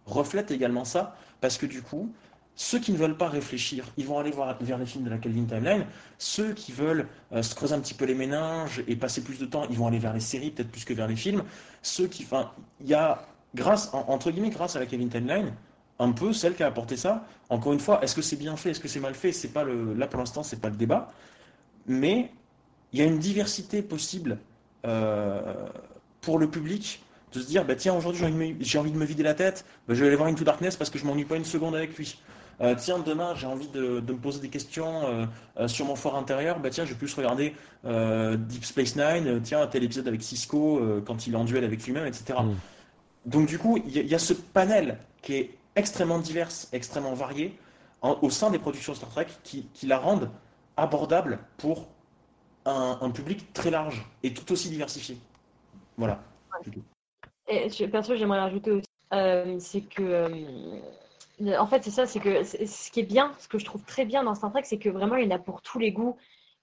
reflète 0.05 0.51
également 0.51 0.85
ça, 0.85 1.15
parce 1.41 1.57
que 1.57 1.65
du 1.65 1.81
coup, 1.81 2.11
ceux 2.55 2.79
qui 2.79 2.91
ne 2.91 2.97
veulent 2.97 3.17
pas 3.17 3.29
réfléchir, 3.29 3.85
ils 3.97 4.05
vont 4.05 4.19
aller 4.19 4.31
voir, 4.31 4.55
vers 4.59 4.77
les 4.77 4.85
films 4.85 5.05
de 5.05 5.09
la 5.09 5.17
Kelvin 5.17 5.45
Timeline. 5.45 5.85
Ceux 6.17 6.53
qui 6.53 6.71
veulent 6.71 7.07
euh, 7.31 7.41
se 7.41 7.55
creuser 7.55 7.73
un 7.73 7.79
petit 7.79 7.93
peu 7.93 8.05
les 8.05 8.15
méninges 8.15 8.83
et 8.87 8.95
passer 8.95 9.23
plus 9.23 9.39
de 9.39 9.45
temps, 9.45 9.65
ils 9.69 9.77
vont 9.77 9.87
aller 9.87 9.99
vers 9.99 10.13
les 10.13 10.19
séries, 10.19 10.51
peut-être 10.51 10.69
plus 10.69 10.83
que 10.85 10.93
vers 10.93 11.07
les 11.07 11.15
films. 11.15 11.43
Ceux 11.81 12.07
qui, 12.07 12.25
enfin, 12.25 12.51
il 12.81 12.87
y 12.87 12.93
a, 12.93 13.25
grâce, 13.55 13.89
entre 13.93 14.29
guillemets, 14.29 14.49
grâce 14.49 14.75
à 14.75 14.79
la 14.79 14.85
Kelvin 14.85 15.07
Timeline, 15.07 15.53
un 15.99 16.11
peu 16.11 16.33
celle 16.33 16.55
qui 16.55 16.63
a 16.63 16.67
apporté 16.67 16.97
ça. 16.97 17.25
Encore 17.49 17.73
une 17.73 17.79
fois, 17.79 18.01
est-ce 18.01 18.15
que 18.15 18.21
c'est 18.21 18.37
bien 18.37 18.55
fait, 18.55 18.71
est-ce 18.71 18.79
que 18.79 18.87
c'est 18.87 19.01
mal 19.01 19.13
fait 19.13 19.33
C'est 19.33 19.49
pas 19.49 19.63
le, 19.63 19.93
là 19.93 20.07
pour 20.07 20.19
l'instant, 20.19 20.43
c'est 20.43 20.61
pas 20.61 20.69
le 20.69 20.75
débat. 20.75 21.11
Mais 21.85 22.31
il 22.93 22.99
y 22.99 23.01
a 23.01 23.05
une 23.05 23.19
diversité 23.19 23.81
possible 23.81 24.37
euh, 24.85 25.67
pour 26.21 26.39
le 26.39 26.49
public 26.49 27.03
de 27.33 27.41
se 27.41 27.47
dire, 27.47 27.65
bah 27.65 27.75
tiens, 27.75 27.93
aujourd'hui 27.93 28.21
j'ai 28.61 28.79
envie, 28.79 28.91
de 28.91 28.97
me 28.97 29.05
vider 29.05 29.23
la 29.23 29.35
tête, 29.35 29.65
bah, 29.87 29.93
je 29.93 29.99
vais 29.99 30.07
aller 30.07 30.15
voir 30.15 30.29
Into 30.29 30.43
Darkness 30.43 30.75
parce 30.77 30.89
que 30.89 30.97
je 30.97 31.05
m'ennuie 31.05 31.25
pas 31.25 31.35
une 31.35 31.45
seconde 31.45 31.75
avec 31.75 31.95
lui. 31.95 32.19
euh, 32.61 32.73
tiens, 32.75 32.97
demain 32.97 33.35
j'ai 33.35 33.45
envie 33.45 33.67
de, 33.67 34.01
me 34.01 34.17
poser 34.17 34.39
des 34.39 34.49
questions 34.49 35.27
sur 35.67 35.85
mon 35.85 35.95
fort 35.95 36.15
intérieur, 36.15 36.59
bah 36.59 36.69
tiens, 36.71 36.85
je 36.85 36.93
vais 36.93 36.97
plus 36.97 37.13
regarder 37.13 37.53
Deep 37.83 38.65
Space 38.65 38.95
Nine, 38.95 39.41
tiens, 39.43 39.67
tel 39.67 39.83
épisode 39.83 40.07
avec 40.07 40.23
Cisco 40.23 40.81
quand 41.05 41.27
il 41.27 41.33
est 41.33 41.37
en 41.37 41.45
duel 41.45 41.63
avec 41.63 41.85
lui-même, 41.85 42.07
etc. 42.07 42.39
Mm. 42.41 42.55
Donc 43.29 43.47
du 43.47 43.59
coup, 43.59 43.77
il 43.85 43.95
y, 43.95 44.15
a 44.15 44.19
ce 44.19 44.33
panel 44.33 44.97
qui 45.21 45.35
est 45.35 45.58
extrêmement 45.79 46.19
divers, 46.19 46.49
extrêmement 46.73 47.13
varié 47.13 47.57
au 48.01 48.29
sein 48.29 48.51
des 48.51 48.59
productions 48.59 48.93
Star 48.93 49.09
Trek 49.09 49.27
qui, 49.43 49.67
la 49.83 49.97
rendent 49.97 50.29
abordable 50.77 51.39
pour 51.57 51.87
un, 52.65 53.09
public 53.11 53.51
très 53.53 53.71
large 53.71 54.05
et 54.23 54.33
tout 54.33 54.51
aussi 54.51 54.69
diversifié. 54.69 55.17
Voilà. 55.97 56.21
Et 57.47 57.69
perso, 57.87 58.15
j'aimerais 58.15 58.39
rajouter 58.39 58.71
aussi, 58.71 58.87
euh, 59.13 59.57
c'est 59.59 59.81
que, 59.81 60.03
euh, 60.03 61.57
en 61.57 61.65
fait, 61.65 61.83
c'est 61.83 61.91
ça, 61.91 62.05
c'est 62.05 62.19
que 62.19 62.43
ce 62.43 62.91
qui 62.91 62.99
est 62.99 63.03
bien, 63.03 63.33
ce 63.39 63.47
que 63.47 63.57
je 63.57 63.65
trouve 63.65 63.83
très 63.83 64.05
bien 64.05 64.23
dans 64.23 64.35
Star 64.35 64.51
Trek, 64.51 64.63
c'est 64.65 64.77
que 64.77 64.89
vraiment, 64.89 65.15
il 65.15 65.25
y 65.25 65.27
en 65.27 65.35
a 65.35 65.39
pour 65.39 65.61
tous 65.61 65.79
les 65.79 65.91
goûts. 65.91 66.15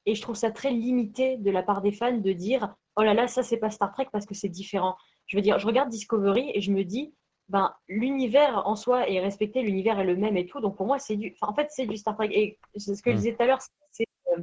Et 0.04 0.14
je 0.14 0.22
trouve 0.22 0.36
ça 0.36 0.52
très 0.52 0.70
limité 0.70 1.36
de 1.38 1.50
la 1.50 1.64
part 1.64 1.82
des 1.82 1.90
fans 1.90 2.16
de 2.16 2.32
dire, 2.32 2.74
oh 2.94 3.02
là 3.02 3.12
là, 3.12 3.26
ça, 3.26 3.42
c'est 3.42 3.56
pas 3.56 3.70
Star 3.70 3.92
Trek 3.92 4.06
parce 4.12 4.26
que 4.26 4.34
c'est 4.34 4.48
différent. 4.48 4.96
Je 5.26 5.36
veux 5.36 5.42
dire, 5.42 5.58
je 5.58 5.66
regarde 5.66 5.88
Discovery 5.88 6.52
et 6.54 6.60
je 6.60 6.70
me 6.70 6.84
dis, 6.84 7.12
ben, 7.48 7.72
l'univers 7.88 8.66
en 8.66 8.74
soi 8.74 9.08
est 9.08 9.20
respecté, 9.20 9.62
l'univers 9.62 10.00
est 10.00 10.04
le 10.04 10.16
même 10.16 10.36
et 10.36 10.46
tout. 10.46 10.60
Donc 10.60 10.76
pour 10.76 10.86
moi, 10.86 10.98
c'est 10.98 11.16
du, 11.16 11.36
en 11.40 11.54
fait, 11.54 11.68
c'est 11.70 11.86
du 11.86 11.96
Star 11.96 12.16
Trek. 12.16 12.30
Et 12.32 12.58
c'est 12.76 12.94
ce 12.94 13.02
que 13.02 13.10
je 13.10 13.16
mm. 13.16 13.18
disais 13.18 13.34
tout 13.34 13.42
à 13.42 13.46
l'heure, 13.46 13.60
c'est 13.92 14.06
euh, 14.32 14.42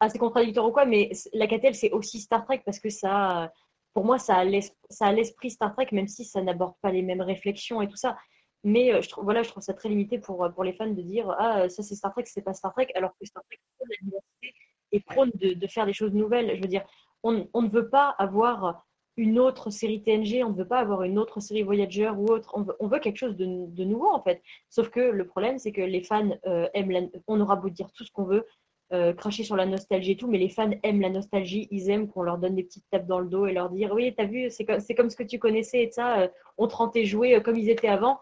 assez 0.00 0.18
contradictoire 0.18 0.66
ou 0.66 0.72
quoi, 0.72 0.84
mais 0.84 1.10
la 1.32 1.46
KTL, 1.46 1.74
c'est 1.74 1.92
aussi 1.92 2.20
Star 2.20 2.44
Trek 2.44 2.62
parce 2.64 2.80
que 2.80 2.90
ça, 2.90 3.52
pour 3.94 4.04
moi, 4.04 4.18
ça 4.18 4.36
a 4.36 4.44
l'esprit 4.44 5.50
Star 5.50 5.72
Trek, 5.74 5.88
même 5.92 6.08
si 6.08 6.24
ça 6.24 6.42
n'aborde 6.42 6.74
pas 6.82 6.90
les 6.90 7.02
mêmes 7.02 7.20
réflexions 7.20 7.82
et 7.82 7.88
tout 7.88 7.96
ça. 7.96 8.18
Mais 8.64 8.92
euh, 8.92 9.00
je 9.00 9.08
trouve, 9.08 9.24
voilà, 9.24 9.42
je 9.42 9.50
trouve 9.50 9.62
ça 9.62 9.72
très 9.72 9.88
limité 9.88 10.18
pour, 10.18 10.46
pour 10.52 10.64
les 10.64 10.72
fans 10.72 10.86
de 10.86 11.02
dire 11.02 11.30
ah 11.38 11.68
ça 11.68 11.82
c'est 11.82 11.94
Star 11.94 12.12
Trek, 12.12 12.24
c'est 12.26 12.42
pas 12.42 12.52
Star 12.52 12.72
Trek, 12.72 12.88
alors 12.94 13.12
que 13.18 13.26
Star 13.26 13.42
Trek 13.44 13.58
prône 13.78 13.88
la 13.88 14.04
diversité 14.04 14.54
et 14.92 15.00
prône 15.00 15.30
de, 15.34 15.54
de, 15.54 15.66
faire 15.68 15.86
des 15.86 15.92
choses 15.92 16.12
nouvelles. 16.12 16.56
Je 16.56 16.60
veux 16.60 16.68
dire, 16.68 16.84
on, 17.22 17.48
on, 17.54 17.62
ne 17.62 17.68
veut 17.68 17.88
pas 17.88 18.08
avoir 18.18 18.86
une 19.20 19.38
autre 19.38 19.68
série 19.68 20.02
TNG, 20.02 20.42
on 20.42 20.50
ne 20.50 20.56
veut 20.56 20.66
pas 20.66 20.78
avoir 20.78 21.02
une 21.02 21.18
autre 21.18 21.40
série 21.40 21.62
Voyager 21.62 22.08
ou 22.08 22.24
autre, 22.24 22.54
on 22.54 22.86
veut, 22.88 22.98
quelque 23.00 23.18
chose 23.18 23.36
de, 23.36 23.84
nouveau 23.84 24.08
en 24.08 24.22
fait. 24.22 24.42
Sauf 24.70 24.88
que 24.88 25.00
le 25.00 25.26
problème, 25.26 25.58
c'est 25.58 25.72
que 25.72 25.82
les 25.82 26.02
fans 26.02 26.30
euh, 26.46 26.68
aiment, 26.72 26.90
la, 26.90 27.00
on 27.26 27.38
aura 27.38 27.56
beau 27.56 27.68
dire 27.68 27.90
tout 27.92 28.02
ce 28.04 28.10
qu'on 28.10 28.24
veut, 28.24 28.46
euh, 28.94 29.12
cracher 29.12 29.44
sur 29.44 29.56
la 29.56 29.66
nostalgie 29.66 30.12
et 30.12 30.16
tout, 30.16 30.26
mais 30.26 30.38
les 30.38 30.48
fans 30.48 30.70
aiment 30.82 31.02
la 31.02 31.10
nostalgie, 31.10 31.68
ils 31.70 31.90
aiment 31.90 32.08
qu'on 32.08 32.22
leur 32.22 32.38
donne 32.38 32.54
des 32.54 32.62
petites 32.62 32.86
tapes 32.90 33.06
dans 33.06 33.18
le 33.18 33.28
dos 33.28 33.46
et 33.46 33.52
leur 33.52 33.68
dire 33.68 33.92
oui, 33.92 34.14
t'as 34.16 34.24
vu, 34.24 34.48
c'est 34.48 34.64
comme, 34.64 34.80
comme 34.96 35.10
ce 35.10 35.16
que 35.16 35.22
tu 35.22 35.38
connaissais 35.38 35.82
et 35.82 35.90
ça, 35.90 36.20
euh, 36.20 36.28
on 36.56 36.66
te 36.66 36.74
rend 36.74 36.88
tes 36.88 37.04
jouets 37.04 37.42
comme 37.42 37.56
ils 37.56 37.68
étaient 37.68 37.88
avant. 37.88 38.20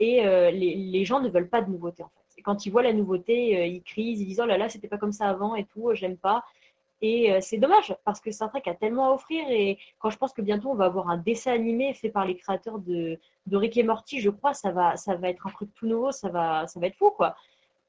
Et 0.00 0.22
les, 0.22 0.74
les, 0.76 1.04
gens 1.04 1.20
ne 1.20 1.28
veulent 1.28 1.50
pas 1.50 1.60
de 1.60 1.70
nouveauté 1.70 2.02
en 2.02 2.08
fait. 2.08 2.38
Et 2.38 2.42
quand 2.42 2.64
ils 2.64 2.70
voient 2.70 2.82
la 2.82 2.94
nouveauté, 2.94 3.68
ils 3.68 3.82
crient, 3.82 4.12
ils 4.12 4.24
disent 4.24 4.40
oh 4.42 4.46
là 4.46 4.56
là, 4.56 4.70
c'était 4.70 4.88
pas 4.88 4.96
comme 4.96 5.12
ça 5.12 5.28
avant 5.28 5.54
et 5.56 5.66
tout, 5.66 5.94
j'aime 5.94 6.16
pas. 6.16 6.42
Et 7.02 7.32
euh, 7.32 7.38
c'est 7.40 7.56
dommage 7.56 7.94
parce 8.04 8.20
que 8.20 8.30
Star 8.30 8.50
Trek 8.50 8.62
a 8.66 8.74
tellement 8.74 9.10
à 9.10 9.14
offrir. 9.14 9.44
Et 9.50 9.78
quand 9.98 10.10
je 10.10 10.18
pense 10.18 10.32
que 10.32 10.42
bientôt 10.42 10.70
on 10.70 10.74
va 10.74 10.86
avoir 10.86 11.08
un 11.08 11.16
dessin 11.16 11.52
animé 11.52 11.94
fait 11.94 12.10
par 12.10 12.26
les 12.26 12.36
créateurs 12.36 12.78
de, 12.78 13.18
Rick 13.50 13.76
et 13.76 13.82
Morty, 13.82 14.20
je 14.20 14.30
crois, 14.30 14.52
ça 14.54 14.70
va, 14.70 14.96
ça 14.96 15.14
va 15.16 15.30
être 15.30 15.46
un 15.46 15.50
truc 15.50 15.70
tout 15.74 15.86
nouveau, 15.86 16.12
ça 16.12 16.28
va, 16.28 16.66
ça 16.66 16.78
va 16.78 16.86
être 16.86 16.96
fou 16.96 17.10
quoi. 17.10 17.36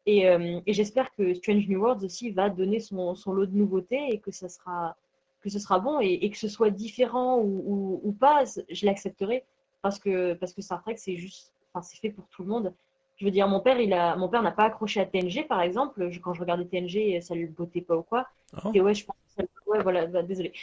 Et, 0.06 0.28
euh, 0.28 0.60
j'espère 0.66 1.14
que 1.14 1.34
Strange 1.34 1.68
New 1.68 1.80
Worlds 1.80 2.04
aussi 2.06 2.32
va 2.32 2.50
donner 2.50 2.80
son, 2.80 3.14
son, 3.16 3.34
lot 3.34 3.46
de 3.46 3.56
nouveautés 3.56 4.08
et 4.10 4.20
que 4.20 4.32
ça 4.32 4.50
sera, 4.50 4.96
que 5.42 5.50
ce 5.50 5.60
sera 5.60 5.80
bon 5.80 6.00
et, 6.00 6.30
que 6.30 6.38
ce 6.38 6.48
soit 6.48 6.72
différent 6.72 7.38
ou, 7.40 8.00
ou, 8.04 8.12
pas, 8.14 8.44
je 8.70 8.86
l'accepterai 8.86 9.44
parce 9.82 10.00
que, 10.00 10.34
parce 10.34 10.54
que 10.54 10.62
Star 10.62 10.82
Trek 10.82 10.96
c'est 10.98 11.18
juste, 11.18 11.54
enfin 11.74 11.84
c'est 11.84 11.98
fait 11.98 12.10
pour 12.12 12.28
tout 12.30 12.44
le 12.44 12.50
monde. 12.50 12.74
Je 13.22 13.26
veux 13.26 13.32
dire, 13.32 13.48
mon 13.48 13.60
père, 13.60 13.80
il 13.80 13.94
a, 13.94 14.16
mon 14.16 14.30
père 14.30 14.42
n'a 14.42 14.50
pas 14.50 14.64
accroché 14.64 15.00
à 15.00 15.06
TNG, 15.06 15.46
par 15.48 15.62
exemple. 15.62 16.10
quand 16.24 16.34
je 16.34 16.42
regardais 16.42 16.66
TNG, 16.66 17.22
ça 17.22 17.36
ne 17.36 17.42
le 17.42 17.48
bottait 17.48 17.82
pas 17.82 17.96
ou 17.96 18.02
quoi. 18.02 18.28
Oh. 18.58 18.72
TOS, 18.72 18.94
je 18.96 19.06
pense 19.06 19.16
que 19.16 19.44
ça... 19.44 19.44
Ouais, 19.68 19.84
voilà, 19.84 20.08
bah, 20.08 20.24
désolé. 20.24 20.54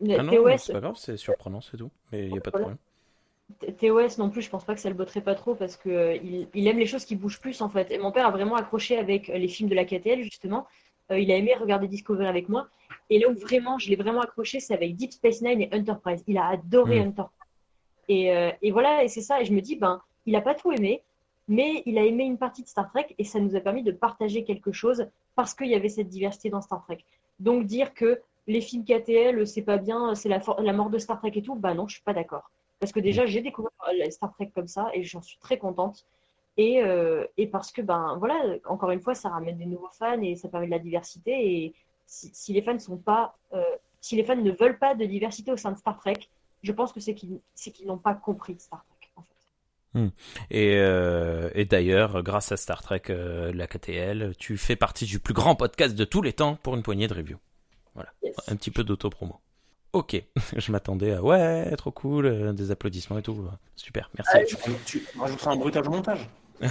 Ah 0.00 0.22
non, 0.22 0.56
c'est 0.56 0.72
pas 0.72 0.80
grave, 0.80 0.96
c'est 0.96 1.18
surprenant, 1.18 1.60
c'est 1.60 1.76
tout. 1.76 1.90
Mais 2.10 2.24
il 2.24 2.32
n'y 2.32 2.38
a 2.38 2.40
pas 2.40 2.52
de 2.52 2.56
problème. 2.56 2.78
TOS 3.78 4.16
non 4.16 4.30
plus, 4.30 4.40
je 4.40 4.48
pense 4.48 4.64
pas 4.64 4.74
que 4.74 4.80
ça 4.80 4.88
le 4.88 4.94
botterait 4.94 5.20
pas 5.20 5.34
trop 5.34 5.54
parce 5.54 5.76
qu'il 5.76 5.92
euh, 5.92 6.16
il 6.54 6.66
aime 6.66 6.78
les 6.78 6.86
choses 6.86 7.04
qui 7.04 7.16
bougent 7.16 7.38
plus 7.38 7.60
en 7.60 7.68
fait. 7.68 7.90
Et 7.90 7.98
mon 7.98 8.12
père 8.12 8.26
a 8.26 8.30
vraiment 8.30 8.56
accroché 8.56 8.96
avec 8.96 9.28
euh, 9.28 9.36
les 9.36 9.48
films 9.48 9.68
de 9.68 9.74
la 9.74 9.84
KTL 9.84 10.22
justement. 10.22 10.66
Euh, 11.10 11.18
il 11.18 11.30
a 11.30 11.36
aimé 11.36 11.54
regarder 11.54 11.86
Discovery 11.86 12.26
avec 12.26 12.48
moi. 12.48 12.66
Et 13.10 13.18
là 13.18 13.28
où 13.28 13.34
vraiment, 13.34 13.78
je 13.78 13.90
l'ai 13.90 13.96
vraiment 13.96 14.22
accroché, 14.22 14.58
c'est 14.58 14.72
avec 14.72 14.96
Deep 14.96 15.12
Space 15.12 15.42
Nine 15.42 15.60
et 15.60 15.68
Enterprise. 15.70 16.24
Il 16.26 16.38
a 16.38 16.48
adoré 16.48 17.04
hmm. 17.04 17.08
Enterprise. 17.08 17.32
Et, 18.08 18.32
et, 18.62 18.70
voilà, 18.70 19.02
et 19.02 19.08
c'est 19.08 19.20
ça. 19.20 19.40
Et 19.40 19.44
je 19.44 19.52
me 19.52 19.60
dis, 19.60 19.74
ben, 19.74 20.00
il 20.26 20.36
a 20.36 20.40
pas 20.40 20.54
tout 20.54 20.70
aimé, 20.70 21.02
mais 21.48 21.82
il 21.86 21.98
a 21.98 22.04
aimé 22.04 22.24
une 22.24 22.38
partie 22.38 22.62
de 22.62 22.68
Star 22.68 22.90
Trek 22.90 23.14
et 23.18 23.24
ça 23.24 23.40
nous 23.40 23.54
a 23.56 23.60
permis 23.60 23.82
de 23.82 23.92
partager 23.92 24.44
quelque 24.44 24.72
chose 24.72 25.06
parce 25.34 25.54
qu'il 25.54 25.68
y 25.68 25.74
avait 25.74 25.88
cette 25.88 26.08
diversité 26.08 26.50
dans 26.50 26.60
Star 26.60 26.82
Trek. 26.84 26.98
Donc 27.38 27.66
dire 27.66 27.94
que 27.94 28.20
les 28.46 28.60
films 28.60 28.84
KTL, 28.84 29.46
c'est 29.46 29.62
pas 29.62 29.76
bien, 29.76 30.14
c'est 30.14 30.28
la, 30.28 30.72
mort 30.72 30.90
de 30.90 30.98
Star 30.98 31.18
Trek 31.18 31.32
et 31.34 31.42
tout, 31.42 31.54
bah 31.54 31.74
non, 31.74 31.86
je 31.88 31.94
suis 31.94 32.04
pas 32.04 32.14
d'accord. 32.14 32.50
Parce 32.78 32.92
que 32.92 33.00
déjà, 33.00 33.26
j'ai 33.26 33.40
découvert 33.40 33.70
Star 34.10 34.32
Trek 34.34 34.50
comme 34.54 34.68
ça 34.68 34.90
et 34.94 35.02
j'en 35.02 35.22
suis 35.22 35.38
très 35.38 35.58
contente. 35.58 36.06
Et, 36.56 36.82
euh, 36.82 37.26
et, 37.36 37.46
parce 37.46 37.70
que, 37.70 37.82
ben 37.82 38.16
voilà, 38.18 38.56
encore 38.66 38.90
une 38.90 39.00
fois, 39.00 39.14
ça 39.14 39.28
ramène 39.28 39.58
des 39.58 39.66
nouveaux 39.66 39.90
fans 39.92 40.20
et 40.22 40.36
ça 40.36 40.48
permet 40.48 40.66
de 40.66 40.70
la 40.70 40.78
diversité. 40.78 41.32
Et 41.32 41.74
si, 42.06 42.52
les 42.52 42.62
fans 42.62 42.76
euh, 43.52 43.62
si 44.00 44.16
les 44.16 44.24
fans 44.24 44.36
ne 44.36 44.52
veulent 44.52 44.78
pas 44.78 44.94
de 44.94 45.04
diversité 45.04 45.52
au 45.52 45.56
sein 45.56 45.72
de 45.72 45.76
Star 45.76 45.98
Trek, 45.98 46.18
je 46.62 46.72
pense 46.72 46.92
que 46.92 47.00
c'est 47.00 47.14
qu'ils 47.14 47.86
n'ont 47.86 47.98
pas 47.98 48.14
compris 48.14 48.56
Star 48.58 48.84
Trek. 48.84 48.95
Hmm. 49.94 50.08
Euh, 50.52 51.50
et, 51.54 51.64
d'ailleurs, 51.64 52.22
grâce 52.22 52.52
à 52.52 52.58
Star 52.58 52.82
Trek, 52.82 53.02
euh, 53.08 53.50
la 53.54 53.66
KTL, 53.66 54.34
tu 54.38 54.58
fais 54.58 54.76
partie 54.76 55.06
du 55.06 55.18
plus 55.18 55.32
grand 55.32 55.54
podcast 55.54 55.94
de 55.94 56.04
tous 56.04 56.20
les 56.20 56.34
temps 56.34 56.56
pour 56.62 56.74
une 56.74 56.82
poignée 56.82 57.08
de 57.08 57.14
reviews. 57.14 57.38
Voilà, 57.94 58.10
un 58.48 58.56
petit 58.56 58.70
peu 58.70 58.84
d'auto-promo. 58.84 59.40
Ok, 59.94 60.22
je 60.56 60.72
m'attendais 60.72 61.14
à 61.14 61.22
ouais, 61.22 61.74
trop 61.76 61.92
cool, 61.92 62.26
euh, 62.26 62.52
des 62.52 62.70
applaudissements 62.70 63.18
et 63.18 63.22
tout. 63.22 63.48
Super, 63.74 64.10
merci. 64.18 64.32
Ah, 64.34 64.40
tu, 64.84 65.02
rajouteras 65.18 65.52
un 65.52 65.56
bruitage 65.56 65.86
au 65.88 65.90
montage. 65.90 66.28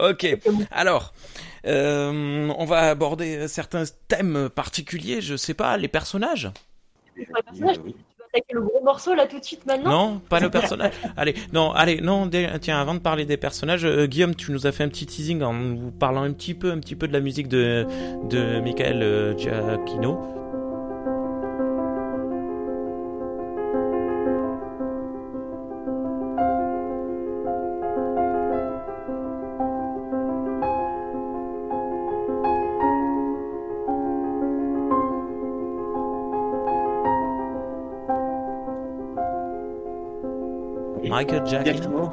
ok, 0.00 0.36
alors, 0.72 1.12
on 1.64 2.64
va 2.64 2.90
aborder 2.90 3.46
certains 3.48 3.84
thèmes 4.08 4.48
particuliers, 4.48 5.20
je 5.20 5.36
sais 5.36 5.54
pas, 5.54 5.76
les 5.76 5.86
personnages. 5.88 6.50
Les 7.16 7.26
personnages 7.26 7.78
attaquer 8.32 8.54
le 8.54 8.62
gros 8.62 8.82
morceau 8.84 9.14
là 9.14 9.26
tout 9.26 9.38
de 9.38 9.44
suite 9.44 9.66
maintenant 9.66 9.90
Non, 10.12 10.20
pas 10.28 10.40
le 10.40 10.50
personnage. 10.58 10.92
allez, 11.16 11.34
non, 11.52 11.72
allez, 11.72 12.00
non. 12.00 12.28
Tiens, 12.60 12.80
avant 12.80 12.94
de 12.94 13.00
parler 13.00 13.24
des 13.24 13.36
personnages, 13.36 13.84
euh, 13.84 14.06
Guillaume, 14.06 14.34
tu 14.34 14.52
nous 14.52 14.66
as 14.66 14.72
fait 14.72 14.84
un 14.84 14.88
petit 14.88 15.06
teasing 15.06 15.42
en 15.42 15.52
nous 15.52 15.90
parlant 15.90 16.22
un 16.22 16.32
petit 16.32 16.54
peu, 16.54 16.70
un 16.70 16.78
petit 16.78 16.96
peu 16.96 17.08
de 17.08 17.12
la 17.12 17.20
musique 17.20 17.48
de 17.48 17.86
de 18.28 18.60
Michael 18.60 19.02
euh, 19.02 19.36
Giacchino. 19.36 20.37
Michael 41.18 41.44
Giacchino. 41.46 42.12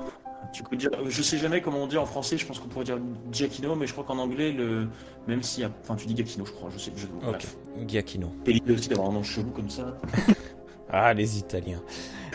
Tu 0.52 0.64
peux 0.64 0.76
dire, 0.76 0.90
je 1.08 1.22
sais 1.22 1.38
jamais 1.38 1.62
comment 1.62 1.84
on 1.84 1.88
dit 1.88 1.98
en 1.98 2.06
français, 2.06 2.38
je 2.38 2.46
pense 2.46 2.60
qu'on 2.60 2.68
pourrait 2.68 2.86
dire 2.86 2.98
Giacchino, 3.32 3.76
mais 3.76 3.86
je 3.86 3.92
crois 3.92 4.04
qu'en 4.04 4.18
anglais, 4.18 4.52
le, 4.52 4.88
même 5.28 5.44
si, 5.44 5.64
enfin, 5.66 5.96
tu 5.96 6.08
dis 6.08 6.16
Giacchino, 6.16 6.46
je 6.46 6.52
crois, 6.52 6.70
je 6.74 6.80
sais. 6.80 6.92
Je... 6.96 7.06
Ok, 7.28 7.46
Giacchino. 7.88 8.32
Et 8.48 8.62
aussi 8.72 8.90
d'avoir 8.90 9.10
un 9.10 9.14
nom 9.14 9.24
chelou 9.24 9.52
comme 9.52 9.70
ça. 9.70 9.96
ah, 10.90 11.14
les 11.14 11.38
Italiens. 11.38 11.82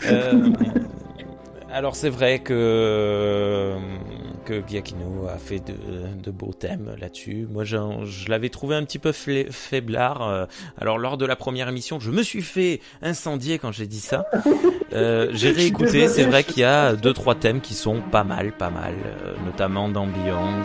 Euh, 0.05 0.49
alors 1.71 1.95
c'est 1.95 2.09
vrai 2.09 2.39
que 2.39 3.75
que 4.43 4.61
Giacchino 4.67 5.27
a 5.27 5.37
fait 5.37 5.61
de, 5.61 6.31
beaux 6.31 6.53
thèmes 6.53 6.95
là-dessus. 6.99 7.47
Moi, 7.51 7.63
je, 7.63 7.77
l'avais 8.29 8.49
trouvé 8.49 8.75
un 8.75 8.83
petit 8.83 8.99
peu 8.99 9.11
faiblard. 9.11 10.21
Euh, 10.21 10.45
alors, 10.77 10.97
lors 10.97 11.17
de 11.17 11.25
la 11.25 11.35
première 11.35 11.69
émission, 11.69 11.99
je 11.99 12.11
me 12.11 12.23
suis 12.23 12.41
fait 12.41 12.81
incendier 13.01 13.59
quand 13.59 13.71
j'ai 13.71 13.87
dit 13.87 13.99
ça. 13.99 14.25
Euh, 14.93 15.29
j'ai 15.31 15.51
réécouté. 15.51 16.09
C'est 16.09 16.25
vrai 16.25 16.43
qu'il 16.43 16.59
y 16.59 16.65
a 16.65 16.97
deux 16.97 17.13
trois 17.13 17.35
thèmes 17.35 17.61
qui 17.61 17.75
sont 17.75 18.01
pas 18.01 18.25
mal, 18.25 18.51
pas 18.51 18.69
mal, 18.69 18.93
euh, 19.05 19.35
notamment 19.45 19.87
dans 19.87 20.05
Beyond. 20.05 20.63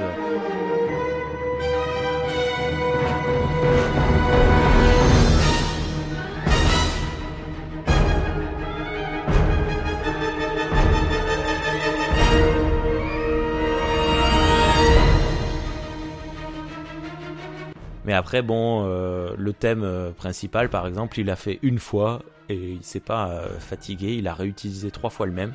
Mais 18.07 18.13
après, 18.13 18.41
bon, 18.41 18.85
euh, 18.87 19.35
le 19.37 19.53
thème 19.53 19.83
euh, 19.83 20.11
principal, 20.13 20.69
par 20.71 20.87
exemple, 20.87 21.19
il 21.19 21.27
l'a 21.27 21.35
fait 21.37 21.59
une 21.63 21.79
fois 21.81 22.23
et 22.49 22.55
il 22.55 22.83
s'est 22.85 23.01
pas 23.01 23.29
euh, 23.31 23.59
fatigué. 23.59 24.15
Il 24.15 24.29
a 24.29 24.35
réutilisé 24.35 24.93
trois 24.93 25.11
fois 25.11 25.27
le 25.27 25.33
même. 25.33 25.53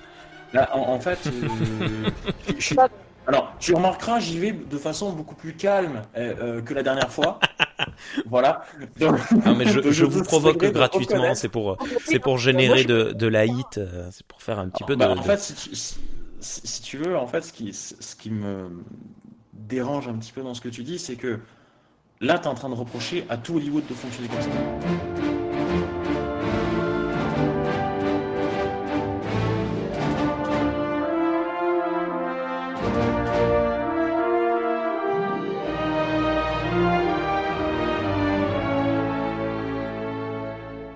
Là, 0.53 0.69
en, 0.75 0.81
en 0.81 0.99
fait, 0.99 1.17
euh, 1.27 2.09
je 2.57 2.61
suis- 2.61 2.77
alors 3.25 3.53
tu 3.59 3.73
remarqueras, 3.73 4.19
j'y 4.19 4.37
vais 4.37 4.51
de 4.51 4.77
façon 4.77 5.13
beaucoup 5.13 5.35
plus 5.35 5.53
calme 5.53 6.01
que 6.13 6.73
la 6.73 6.83
dernière 6.83 7.09
fois. 7.09 7.39
voilà. 8.25 8.65
Donc, 8.99 9.15
Non, 9.45 9.55
mais 9.55 9.65
je, 9.65 9.79
donc, 9.79 9.93
je 9.93 10.03
vous 10.03 10.23
provoque 10.23 10.65
gratuitement, 10.65 11.33
c'est 11.33 11.47
pour, 11.47 11.77
c'est 12.03 12.19
pour 12.19 12.37
générer 12.37 12.83
de, 12.83 13.13
de 13.13 13.27
la 13.27 13.45
hit, 13.45 13.79
c'est 14.11 14.25
pour 14.27 14.41
faire 14.41 14.59
un 14.59 14.67
petit 14.67 14.83
peu 14.83 14.95
de. 14.95 14.99
Bah, 14.99 15.11
en 15.11 15.15
de- 15.15 15.21
fait, 15.21 15.39
si 15.39 15.53
tu, 15.53 15.73
si- 15.75 15.97
si 16.41 16.81
tu 16.81 16.97
veux, 16.97 17.15
en 17.15 17.27
fait, 17.27 17.43
ce 17.43 17.53
qui, 17.53 17.71
ce 17.71 18.15
qui 18.17 18.29
me 18.31 18.69
dérange 19.53 20.09
un 20.09 20.15
petit 20.15 20.33
peu 20.33 20.41
dans 20.41 20.53
ce 20.53 20.59
que 20.59 20.69
tu 20.69 20.83
dis, 20.83 20.99
c'est 20.99 21.15
que 21.15 21.39
là, 22.21 22.37
tu 22.37 22.45
es 22.45 22.47
en 22.47 22.53
train 22.53 22.69
de 22.69 22.75
reprocher 22.75 23.25
à 23.29 23.37
tout 23.37 23.55
Hollywood 23.57 23.85
de 23.87 23.93
fonctionner 23.93 24.29
comme 24.29 24.41
ça. 24.41 24.49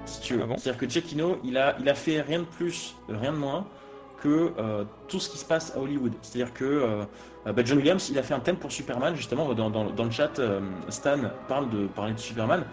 Si 0.06 0.22
tu 0.22 0.36
veux. 0.36 0.44
Ah 0.44 0.46
bon? 0.46 0.58
C'est-à-dire 0.58 0.80
que 0.80 0.88
Giacchino, 0.88 1.40
il 1.44 1.58
a, 1.58 1.76
il 1.80 1.90
a 1.90 1.96
fait 1.96 2.22
rien 2.22 2.40
de 2.40 2.46
plus, 2.46 2.96
rien 3.10 3.32
de 3.32 3.38
moins 3.38 3.68
que 4.22 4.54
euh, 4.58 4.84
tout 5.08 5.20
ce 5.20 5.30
qui 5.30 5.38
se 5.38 5.46
passe 5.46 5.74
à 5.76 5.80
Hollywood. 5.80 6.14
C'est-à-dire 6.22 6.54
que 6.54 6.64
euh, 6.66 7.04
bah, 7.46 7.62
John 7.64 7.78
Williams, 7.78 8.10
il 8.10 8.18
a 8.18 8.24
fait 8.24 8.34
un 8.34 8.40
thème 8.40 8.56
pour 8.58 8.72
Superman, 8.72 9.16
justement, 9.16 9.54
dans, 9.54 9.70
dans- 9.70 9.90
dans 9.92 10.04
le 10.04 10.12
chat, 10.12 10.40
euh, 10.40 10.62
Stan 10.90 11.18
parle 11.48 11.70
de 11.70 11.88
parler 11.88 12.14
de 12.14 12.20
Superman. 12.20 12.64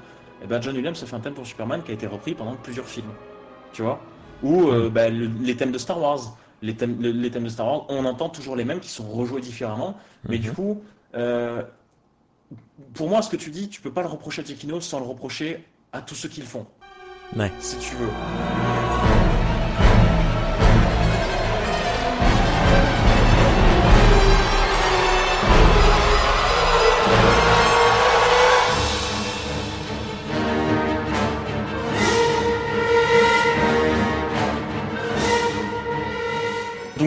Et 0.43 0.47
ben 0.47 0.61
John 0.62 0.74
Williams 0.74 1.01
a 1.03 1.07
fait 1.07 1.14
un 1.16 1.20
thème 1.20 1.34
pour 1.34 1.47
Superman 1.47 1.82
qui 1.82 1.90
a 1.90 1.95
été 1.95 2.07
repris 2.07 2.34
pendant 2.34 2.55
plusieurs 2.57 2.86
films. 2.86 3.11
Tu 3.72 3.82
vois? 3.82 4.01
Ou 4.43 4.72
bah, 4.90 5.09
le- 5.09 5.30
les 5.40 5.57
thèmes 5.57 5.70
de 5.72 5.78
Star 5.78 6.01
Wars. 6.01 6.36
Les 6.62 6.74
thèmes, 6.74 7.01
le- 7.01 7.11
les 7.11 7.30
thèmes 7.30 7.45
de 7.45 7.49
Star 7.49 7.66
Wars, 7.66 7.86
on 7.90 8.05
entend 8.05 8.28
toujours 8.28 8.57
les 8.57 8.64
mêmes 8.64 8.80
qui 8.80 8.88
sont 8.88 9.09
rejoués 9.09 9.40
différemment. 9.40 9.97
Mais 10.28 10.36
Mhm. 10.36 10.43
du 10.43 10.53
coup, 10.53 10.82
euh, 11.14 11.62
pour 12.95 13.09
moi, 13.09 13.20
ce 13.22 13.30
que 13.30 13.36
tu 13.36 13.51
dis, 13.51 13.68
tu 13.68 13.80
peux 13.80 13.93
pas 13.93 14.03
le 14.03 14.09
reprocher 14.09 14.43
à 14.43 14.45
Giacchino 14.45 14.80
sans 14.80 14.99
le 15.01 15.07
reprocher 15.07 15.64
à 15.93 16.01
tous 16.03 16.14
ceux 16.14 16.28
qui 16.28 16.40
le 16.40 16.47
font. 16.47 16.66
Ouais. 17.36 17.51
Si 17.61 17.76
tu 17.78 17.95
veux. 17.97 18.09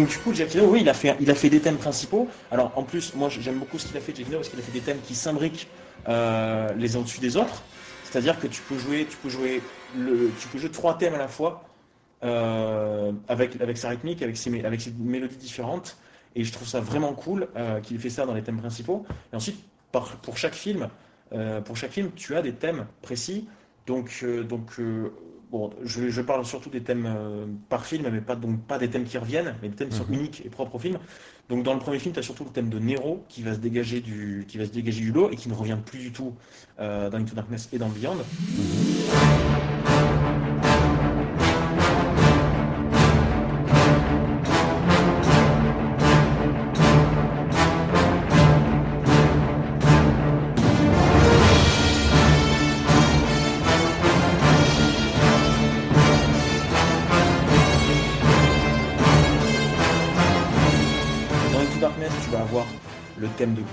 Donc 0.05 0.13
du 0.13 0.19
coup, 0.19 0.33
Giacchino, 0.35 0.67
oui, 0.67 0.81
il 0.81 0.89
a 0.89 0.93
fait, 0.93 1.15
il 1.19 1.31
a 1.31 1.33
fait 1.33 1.49
des 1.49 1.59
thèmes 1.59 1.77
principaux. 1.77 2.27
Alors 2.51 2.71
en 2.75 2.83
plus, 2.83 3.15
moi 3.15 3.27
j'aime 3.27 3.57
beaucoup 3.57 3.79
ce 3.79 3.87
qu'il 3.87 3.97
a 3.97 3.99
fait 3.99 4.15
Giacchino 4.15 4.37
parce 4.37 4.49
qu'il 4.49 4.59
a 4.59 4.61
fait 4.61 4.71
des 4.71 4.81
thèmes 4.81 4.99
qui 5.01 5.15
s'imbriquent 5.15 5.67
euh, 6.07 6.71
les 6.75 6.95
uns 6.95 6.99
au-dessus 6.99 7.19
des 7.19 7.37
autres. 7.37 7.63
C'est-à-dire 8.03 8.39
que 8.39 8.45
tu 8.45 8.61
peux 8.61 8.77
jouer, 8.77 9.07
tu 9.09 9.17
peux 9.17 9.29
jouer, 9.29 9.63
tu 9.95 10.47
peux 10.49 10.59
jouer 10.59 10.69
trois 10.69 10.95
thèmes 10.95 11.15
à 11.15 11.17
la 11.17 11.27
fois 11.27 11.63
euh, 12.23 13.13
avec 13.27 13.59
avec 13.59 13.79
sa 13.79 13.89
rythmique, 13.89 14.21
avec 14.21 14.37
ses, 14.37 14.63
avec 14.63 14.79
ses 14.79 14.91
mélodies 14.91 15.37
différentes. 15.37 15.97
Et 16.35 16.43
je 16.43 16.53
trouve 16.53 16.67
ça 16.67 16.81
vraiment 16.81 17.13
cool 17.13 17.47
euh, 17.55 17.79
qu'il 17.79 17.95
ait 17.95 17.99
fait 17.99 18.11
ça 18.11 18.27
dans 18.27 18.35
les 18.35 18.43
thèmes 18.43 18.59
principaux. 18.59 19.07
Et 19.33 19.35
ensuite, 19.35 19.57
pour 19.91 20.37
chaque 20.37 20.53
film, 20.53 20.87
pour 21.65 21.77
chaque 21.77 21.91
film, 21.91 22.11
tu 22.15 22.35
as 22.35 22.43
des 22.43 22.53
thèmes 22.53 22.85
précis. 23.01 23.47
Donc 23.87 24.23
donc 24.47 24.69
Bon, 25.55 25.69
je, 25.85 26.09
je 26.09 26.21
parle 26.21 26.43
surtout 26.43 26.69
des 26.69 26.81
thèmes 26.81 27.05
euh, 27.07 27.45
par 27.69 27.85
film, 27.85 28.09
mais 28.11 28.19
pas, 28.19 28.35
donc, 28.35 28.59
pas 28.67 28.77
des 28.77 28.89
thèmes 28.89 29.05
qui 29.05 29.17
reviennent, 29.17 29.55
mais 29.61 29.69
des 29.69 29.75
thèmes 29.77 29.87
qui 29.87 29.95
sont 29.95 30.05
Mhm. 30.09 30.15
uniques 30.15 30.41
et 30.45 30.49
propres 30.49 30.75
au 30.75 30.79
film. 30.79 30.97
Donc 31.47 31.63
dans 31.63 31.73
le 31.73 31.79
premier 31.79 31.97
film, 31.97 32.13
tu 32.13 32.19
as 32.19 32.23
surtout 32.23 32.43
le 32.43 32.49
thème 32.49 32.67
de 32.67 32.77
Nero 32.77 33.23
qui 33.29 33.41
va 33.41 33.53
se 33.53 33.59
dégager 33.59 34.01
du, 34.01 34.43
qui 34.49 34.57
va 34.57 34.65
se 34.65 34.71
dégager 34.71 34.99
du 34.99 35.13
lot 35.13 35.29
et 35.31 35.37
qui 35.37 35.47
ne 35.47 35.53
revient 35.53 35.77
plus 35.85 35.99
du 35.99 36.11
tout 36.11 36.33
euh, 36.81 37.09
dans 37.09 37.19
Into 37.19 37.35
Darkness 37.35 37.69
et 37.71 37.77
dans 37.77 37.87
Beyond. 37.87 38.17
Dans 38.17 39.94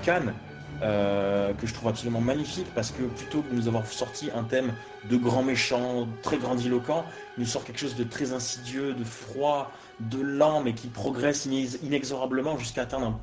Cannes, 0.03 0.35
euh, 0.83 1.53
que 1.55 1.67
je 1.67 1.75
trouve 1.75 1.89
absolument 1.89 2.21
magnifique, 2.21 2.67
parce 2.75 2.91
que 2.91 3.03
plutôt 3.05 3.43
que 3.43 3.51
de 3.51 3.57
nous 3.57 3.69
avoir 3.69 3.87
sorti 3.87 4.31
un 4.35 4.43
thème 4.45 4.73
de 5.11 5.17
grand 5.17 5.43
méchant, 5.43 6.09
très 6.23 6.39
grandiloquent, 6.39 7.05
il 7.37 7.43
nous 7.43 7.47
sort 7.49 7.65
quelque 7.65 7.79
chose 7.79 7.95
de 7.97 8.05
très 8.05 8.33
insidieux, 8.33 8.93
de 8.95 9.05
froid, 9.05 9.71
de 10.01 10.21
lent, 10.21 10.63
mais 10.63 10.73
qui 10.73 10.89
progresse 10.89 11.47
inex- 11.47 11.79
inexorablement 11.85 12.59
jusqu'à 12.59 12.83
atteindre 12.83 13.19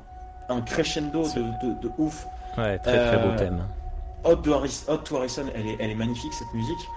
un, 0.48 0.56
un 0.56 0.60
crescendo 0.62 1.22
de, 1.24 1.40
de- 1.66 1.80
de 1.82 1.90
ouf. 1.98 2.26
Ouais, 2.56 2.78
très 2.78 3.08
très 3.08 3.18
beau 3.18 3.28
Euh, 3.32 3.36
thème. 3.38 3.64
Hot 4.24 4.36
to, 4.36 4.52
Harris- 4.54 4.84
to 5.04 5.16
Harrison, 5.16 5.44
elle 5.54 5.66
est, 5.66 5.76
elle 5.80 5.90
est 5.90 5.94
magnifique 5.94 6.32
cette 6.32 6.52
musique. 6.54 6.88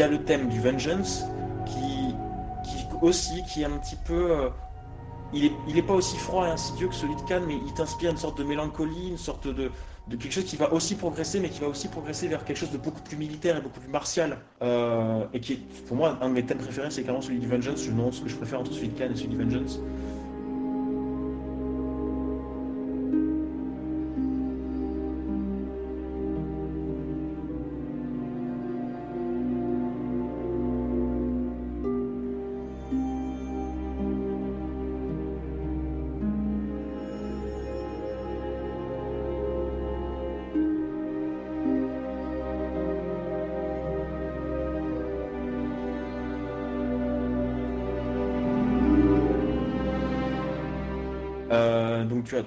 Y 0.00 0.02
a 0.02 0.08
le 0.08 0.22
thème 0.24 0.48
du 0.48 0.60
Vengeance 0.60 1.24
qui, 1.66 2.14
qui 2.64 2.86
aussi 3.02 3.42
qui 3.44 3.62
est 3.62 3.66
un 3.66 3.78
petit 3.78 3.96
peu 4.06 4.30
euh, 4.30 4.48
il 5.32 5.44
est, 5.44 5.52
il 5.68 5.78
est 5.78 5.82
pas 5.82 5.94
aussi 5.94 6.16
froid 6.16 6.46
et 6.46 6.50
insidieux 6.50 6.88
que 6.88 6.94
celui 6.94 7.14
de 7.14 7.20
Cannes, 7.22 7.44
mais 7.46 7.54
il 7.54 7.72
t'inspire 7.74 8.10
une 8.10 8.16
sorte 8.16 8.38
de 8.38 8.44
mélancolie, 8.44 9.08
une 9.10 9.18
sorte 9.18 9.46
de, 9.46 9.70
de 10.08 10.16
quelque 10.16 10.32
chose 10.32 10.44
qui 10.44 10.56
va 10.56 10.72
aussi 10.72 10.96
progresser, 10.96 11.38
mais 11.38 11.50
qui 11.50 11.60
va 11.60 11.68
aussi 11.68 11.88
progresser 11.88 12.26
vers 12.26 12.44
quelque 12.44 12.56
chose 12.56 12.72
de 12.72 12.78
beaucoup 12.78 13.00
plus 13.00 13.16
militaire 13.16 13.56
et 13.56 13.60
beaucoup 13.60 13.80
plus 13.80 13.90
martial. 13.90 14.38
Euh, 14.62 15.24
et 15.32 15.40
qui 15.40 15.52
est, 15.52 15.84
pour 15.86 15.96
moi, 15.96 16.18
un 16.20 16.28
de 16.28 16.34
mes 16.34 16.44
thèmes 16.44 16.58
préférés, 16.58 16.90
c'est 16.90 17.02
clairement 17.02 17.20
celui 17.20 17.38
du 17.38 17.46
Vengeance. 17.46 17.84
Je 17.84 17.90
ce 18.10 18.20
que 18.22 18.28
je 18.28 18.36
préfère 18.36 18.60
entre 18.60 18.72
celui 18.72 18.88
de 18.88 18.98
Cannes 18.98 19.12
et 19.12 19.16
celui 19.16 19.28
du 19.28 19.36
Vengeance. 19.36 19.80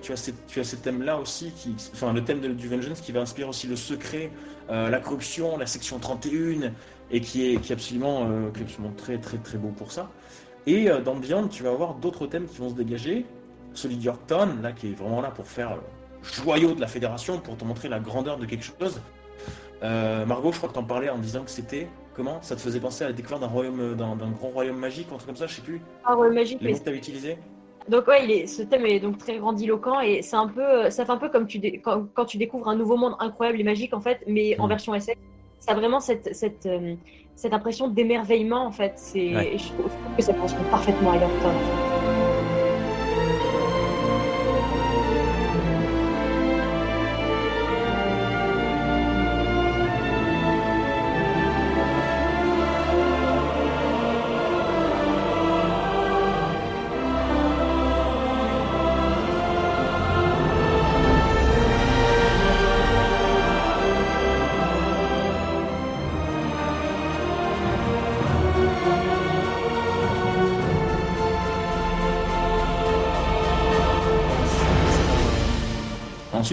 Tu 0.02 0.12
as, 0.12 0.16
ces, 0.18 0.34
tu 0.48 0.60
as 0.60 0.64
ces 0.64 0.78
thèmes-là 0.78 1.18
aussi, 1.20 1.52
qui, 1.52 1.76
enfin 1.94 2.14
le 2.14 2.24
thème 2.24 2.40
de- 2.40 2.50
du 2.50 2.68
Vengeance 2.68 3.02
qui 3.02 3.12
va 3.12 3.22
inspirer 3.22 3.48
aussi 3.50 3.68
le 3.68 3.76
secret, 3.76 4.32
euh, 4.70 4.90
la 4.90 5.00
corruption, 5.00 5.58
la 5.58 5.66
section 5.66 6.00
31, 6.00 6.72
et 7.12 7.22
qui 7.22 7.54
est, 7.54 7.58
qui 7.62 7.72
est 7.72 7.76
absolument, 7.76 8.28
euh, 8.30 8.50
qui 8.52 8.60
est 8.62 8.64
absolument 8.64 8.94
très 8.96 9.18
très 9.18 9.38
très 9.38 9.58
beau 9.58 9.70
pour 9.70 9.92
ça. 9.92 10.10
Et 10.66 10.90
euh, 10.90 11.02
dans 11.02 11.16
Beyond, 11.16 11.48
tu 11.48 11.64
vas 11.64 11.72
avoir 11.72 11.96
d'autres 11.96 12.28
thèmes 12.28 12.46
qui 12.48 12.58
vont 12.60 12.70
se 12.70 12.76
dégager. 12.76 13.26
Celui 13.74 13.98
de 13.98 14.04
Yorktown, 14.04 14.62
là, 14.62 14.72
qui 14.72 14.90
est 14.92 14.94
vraiment 14.94 15.20
là 15.22 15.32
pour 15.32 15.48
faire 15.48 15.78
joyau 16.22 16.74
de 16.74 16.80
la 16.82 16.88
fédération, 16.88 17.40
pour 17.40 17.58
te 17.58 17.66
montrer 17.66 17.90
la 17.90 18.00
grandeur 18.00 18.38
de 18.38 18.46
quelque 18.46 18.64
chose. 18.66 19.02
Margot, 19.82 20.52
je 20.52 20.58
crois 20.58 20.70
que 20.70 20.74
tu 20.74 20.80
en 20.80 20.84
parlais 20.84 21.10
en 21.10 21.18
disant 21.18 21.44
que 21.44 21.50
c'était 21.52 21.88
comment? 22.16 22.42
Ça 22.42 22.56
te 22.56 22.62
faisait 22.62 22.80
penser 22.80 23.04
à 23.04 23.08
la 23.08 23.14
découverte 23.14 23.42
d'un 23.42 23.48
royaume, 23.48 23.96
grand 23.98 24.50
royaume 24.50 24.78
magique, 24.78 25.12
ou 25.12 25.16
un 25.16 25.18
truc 25.18 25.28
comme 25.28 25.36
ça, 25.36 25.48
je 25.48 25.56
sais 25.56 25.62
plus. 25.62 25.82
Ah 26.06 26.16
ouais, 26.18 26.30
magique, 26.30 26.60
Les 26.62 26.68
mais 26.68 26.72
mots 26.74 26.80
que 26.80 26.84
tu 26.84 26.90
avais 26.90 26.98
utilisés 26.98 27.38
Donc 27.90 28.08
ouais, 28.08 28.24
il 28.24 28.32
est, 28.32 28.48
ce 28.48 28.62
thème 28.62 28.86
est 28.86 29.00
donc 29.00 29.18
très 29.18 29.38
grandiloquent 29.38 30.00
et 30.00 30.22
c'est 30.22 30.36
un 30.38 30.48
peu, 30.48 30.90
ça 30.90 31.06
fait 31.06 31.12
un 31.12 31.18
peu 31.18 31.30
comme 31.30 31.48
tu 31.48 31.60
dé- 31.60 31.82
quand, 31.82 32.06
quand 32.14 32.26
tu 32.26 32.38
découvres 32.38 32.70
un 32.70 32.76
nouveau 32.76 32.96
monde 32.98 33.16
incroyable 33.20 33.60
et 33.60 33.64
magique 33.64 33.94
en 33.94 34.00
fait, 34.02 34.24
mais 34.28 34.58
en 34.60 34.66
Mm. 34.66 34.70
version 34.70 34.96
SF. 34.96 35.16
Ça 35.60 35.72
a 35.72 35.76
vraiment 35.76 36.00
cette, 36.00 36.34
cette, 36.36 36.66
euh, 36.66 36.96
cette 37.36 37.54
impression 37.54 37.88
d'émerveillement 37.88 38.66
en 38.66 38.72
fait. 38.72 38.94
C'est, 38.98 39.34
Ouais. 39.36 39.58
je 39.58 39.72
trouve 39.74 39.88
que 40.18 40.24
ça 40.24 40.34
correspond 40.34 40.64
parfaitement 40.66 41.12
à 41.12 41.18
Yorktown. 41.18 41.93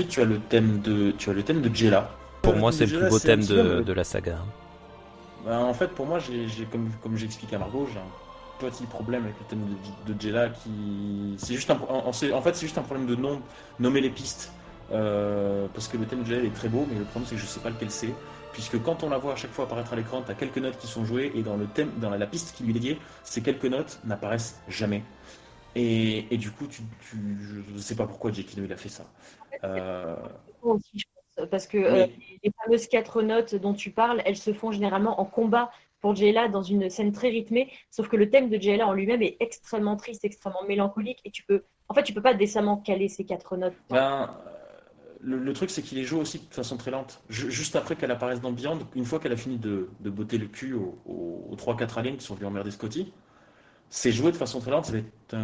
Ensuite, 0.00 0.08
tu 0.08 0.20
as 0.20 0.24
le 0.24 0.38
thème 0.38 0.80
de, 0.80 1.10
tu 1.12 1.30
as 1.30 1.32
le 1.32 1.42
thème 1.42 1.60
de 1.60 1.74
Jella. 1.74 2.10
Pour 2.42 2.54
Euh, 2.54 2.56
moi, 2.56 2.70
le 2.70 2.76
c'est 2.76 2.86
le 2.86 2.98
plus 2.98 3.08
beau 3.08 3.18
thème 3.18 3.44
de, 3.44 3.92
la 3.92 4.04
saga. 4.04 4.38
Bah, 5.44 5.58
en 5.60 5.74
fait, 5.74 5.88
pour 5.88 6.06
moi, 6.06 6.18
j'ai, 6.18 6.64
comme, 6.70 6.90
comme 7.02 7.16
j'ai 7.16 7.26
expliqué 7.26 7.56
à 7.56 7.58
Margot, 7.58 7.86
j'ai 7.92 7.98
un 7.98 8.70
petit 8.70 8.84
problème 8.84 9.24
avec 9.24 9.36
le 9.38 9.46
thème 9.46 9.66
de, 10.06 10.12
de 10.12 10.20
Jella 10.20 10.48
qui. 10.48 11.34
C'est 11.38 11.54
juste 11.54 11.70
un, 11.70 11.78
en, 11.88 12.12
fait, 12.12 12.54
c'est 12.54 12.66
juste 12.66 12.78
un 12.78 12.82
problème 12.82 13.06
de 13.06 13.14
nom, 13.14 13.42
nommer 13.78 14.00
les 14.00 14.10
pistes. 14.10 14.52
Euh, 14.92 15.68
parce 15.72 15.86
que 15.86 15.96
le 15.96 16.06
thème 16.06 16.22
de 16.22 16.26
Jella 16.28 16.44
est 16.44 16.54
très 16.54 16.68
beau, 16.68 16.86
mais 16.90 16.98
le 16.98 17.04
problème, 17.04 17.26
c'est 17.28 17.36
que 17.36 17.40
je 17.40 17.46
sais 17.46 17.60
pas 17.60 17.70
lequel 17.70 17.90
c'est. 17.90 18.14
Puisque 18.52 18.82
quand 18.82 19.04
on 19.04 19.10
la 19.10 19.18
voit 19.18 19.34
à 19.34 19.36
chaque 19.36 19.52
fois 19.52 19.64
apparaître 19.66 19.92
à 19.92 19.96
l'écran, 19.96 20.22
tu 20.24 20.32
as 20.32 20.34
quelques 20.34 20.58
notes 20.58 20.78
qui 20.78 20.88
sont 20.88 21.04
jouées, 21.04 21.30
et 21.34 21.42
dans, 21.42 21.56
le 21.56 21.66
thème, 21.66 21.90
dans 21.98 22.10
la, 22.10 22.18
la 22.18 22.26
piste 22.26 22.54
qui 22.56 22.64
lui 22.64 22.70
est 22.70 22.74
dédiée, 22.74 22.98
ces 23.22 23.42
quelques 23.42 23.66
notes 23.66 24.00
n'apparaissent 24.04 24.60
jamais. 24.68 25.04
Et, 25.76 26.26
et 26.34 26.36
du 26.36 26.50
coup, 26.50 26.66
tu, 26.66 26.82
tu, 27.08 27.16
je 27.40 27.72
ne 27.74 27.78
sais 27.78 27.94
pas 27.94 28.06
pourquoi 28.06 28.32
Giacchino 28.32 28.64
il 28.64 28.72
a 28.72 28.76
fait 28.76 28.88
ça. 28.88 29.04
Euh, 29.64 30.16
aussi, 30.62 30.98
je 30.98 31.04
pense, 31.36 31.48
parce 31.48 31.66
que 31.66 31.78
Oui. 31.78 31.84
euh, 31.86 32.06
les 32.42 32.52
fameuses 32.64 32.86
quatre 32.86 33.22
notes 33.22 33.54
dont 33.54 33.74
tu 33.74 33.90
parles, 33.90 34.22
elles 34.24 34.36
se 34.36 34.52
font 34.52 34.72
généralement 34.72 35.20
en 35.20 35.24
combat 35.24 35.70
pour 36.00 36.14
Jayla 36.16 36.48
dans 36.48 36.62
une 36.62 36.88
scène 36.88 37.12
très 37.12 37.28
rythmée, 37.28 37.70
sauf 37.90 38.08
que 38.08 38.16
le 38.16 38.30
thème 38.30 38.48
de 38.48 38.58
Jayla 38.60 38.86
en 38.86 38.92
lui-même 38.92 39.22
est 39.22 39.36
extrêmement 39.40 39.96
triste, 39.96 40.24
extrêmement 40.24 40.64
mélancolique, 40.66 41.20
et 41.24 41.30
tu 41.30 41.42
peux, 41.42 41.62
en 41.88 41.94
fait, 41.94 42.02
tu 42.02 42.14
peux 42.14 42.22
pas 42.22 42.34
décemment 42.34 42.78
caler 42.78 43.08
ces 43.08 43.24
quatre 43.26 43.56
notes. 43.56 43.74
Ben, 43.90 44.30
euh, 44.46 44.50
le, 45.20 45.38
le 45.38 45.52
truc, 45.52 45.68
c'est 45.70 45.82
qu'il 45.82 45.98
les 45.98 46.04
joue 46.04 46.18
aussi 46.18 46.38
de 46.38 46.54
façon 46.54 46.78
très 46.78 46.90
lente. 46.90 47.20
Ju- 47.28 47.50
juste 47.50 47.76
après 47.76 47.96
qu'elle 47.96 48.10
apparaisse 48.10 48.40
dans 48.40 48.52
Beyond, 48.52 48.78
une 48.94 49.04
fois 49.04 49.18
qu'elle 49.20 49.32
a 49.32 49.36
fini 49.36 49.58
de, 49.58 49.90
de 50.00 50.10
botter 50.10 50.38
le 50.38 50.46
cul 50.46 50.72
aux, 50.72 50.98
aux, 51.04 51.46
aux 51.50 51.56
3-4 51.56 51.98
aliens 51.98 52.16
qui 52.16 52.24
sont 52.24 52.34
venus 52.34 52.48
emmerder 52.48 52.70
Scotty, 52.70 53.12
c'est 53.90 54.12
joué 54.12 54.32
de 54.32 54.36
façon 54.36 54.60
très 54.60 54.70
lente. 54.70 54.86
Ça 54.86 54.92
va 54.92 54.98
être... 54.98 55.36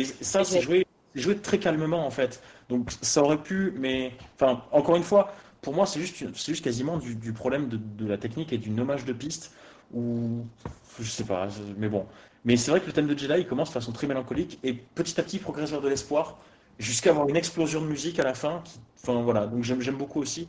Et 0.00 0.04
ça, 0.04 0.44
c'est 0.44 0.60
joué, 0.60 0.86
c'est 1.14 1.20
joué 1.20 1.36
très 1.36 1.58
calmement, 1.58 2.06
en 2.06 2.10
fait. 2.10 2.42
Donc, 2.68 2.90
ça 3.02 3.22
aurait 3.22 3.42
pu, 3.42 3.72
mais... 3.76 4.12
Enfin, 4.36 4.62
encore 4.72 4.96
une 4.96 5.02
fois, 5.02 5.32
pour 5.62 5.74
moi, 5.74 5.86
c'est 5.86 6.00
juste, 6.00 6.62
quasiment 6.62 6.98
du, 6.98 7.14
du 7.16 7.32
problème 7.32 7.68
de, 7.68 7.76
de 7.76 8.06
la 8.08 8.16
technique 8.18 8.52
et 8.52 8.58
du 8.58 8.70
nommage 8.70 9.04
de 9.04 9.12
piste, 9.12 9.52
ou... 9.92 10.44
Je 11.00 11.08
sais 11.08 11.24
pas, 11.24 11.48
mais 11.76 11.88
bon. 11.88 12.06
Mais 12.44 12.56
c'est 12.56 12.70
vrai 12.72 12.80
que 12.80 12.86
le 12.86 12.92
thème 12.92 13.06
de 13.06 13.16
Jedi, 13.16 13.34
il 13.38 13.46
commence 13.46 13.68
de 13.68 13.74
façon 13.74 13.92
très 13.92 14.06
mélancolique 14.08 14.58
et 14.64 14.72
petit 14.72 15.20
à 15.20 15.22
petit 15.22 15.36
il 15.36 15.42
progresse 15.42 15.70
vers 15.70 15.80
de 15.80 15.88
l'espoir 15.88 16.38
jusqu'à 16.78 17.10
avoir 17.10 17.28
une 17.28 17.36
explosion 17.36 17.80
de 17.80 17.86
musique 17.86 18.18
à 18.18 18.24
la 18.24 18.34
fin. 18.34 18.62
qui- 18.64 18.80
Enfin 19.00 19.22
voilà, 19.22 19.46
donc 19.46 19.62
j'aime 19.62 19.96
beaucoup 19.96 20.20
aussi. 20.20 20.46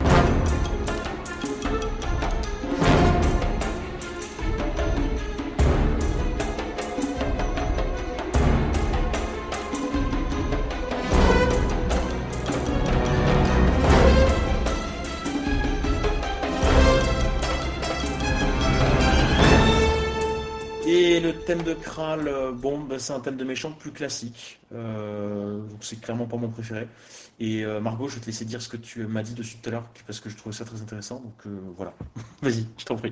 Thème 21.49 21.63
de 21.63 21.73
Kral, 21.73 22.27
euh, 22.27 22.51
bon, 22.51 22.77
bah, 22.77 22.99
c'est 22.99 23.11
un 23.11 23.19
thème 23.19 23.35
de 23.35 23.43
méchant 23.43 23.71
plus 23.71 23.91
classique. 23.91 24.59
Euh, 24.71 25.57
donc 25.57 25.79
c'est 25.81 25.99
clairement 25.99 26.27
pas 26.27 26.37
mon 26.37 26.49
préféré. 26.49 26.87
Et 27.39 27.65
euh, 27.65 27.79
Margot, 27.79 28.07
je 28.07 28.15
vais 28.15 28.21
te 28.21 28.27
laisser 28.27 28.45
dire 28.45 28.61
ce 28.61 28.69
que 28.69 28.77
tu 28.77 29.07
m'as 29.07 29.23
dit 29.23 29.33
dessus 29.33 29.57
tout 29.57 29.67
à 29.69 29.71
l'heure 29.71 29.85
parce 30.05 30.19
que 30.19 30.29
je 30.29 30.37
trouvais 30.37 30.53
ça 30.53 30.63
très 30.63 30.79
intéressant. 30.79 31.21
Donc 31.21 31.47
voilà, 31.75 31.95
vas-y, 32.43 32.67
je 32.77 32.85
t'en 32.85 32.97
prie. 32.97 33.11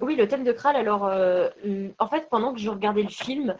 Oui, 0.00 0.16
le 0.16 0.26
thème 0.26 0.42
de 0.42 0.52
Kral, 0.52 0.74
alors, 0.74 1.04
euh, 1.04 1.50
en 1.98 2.08
fait, 2.08 2.28
pendant 2.30 2.54
que 2.54 2.60
je 2.60 2.70
regardais 2.70 3.02
le 3.02 3.10
film, 3.10 3.54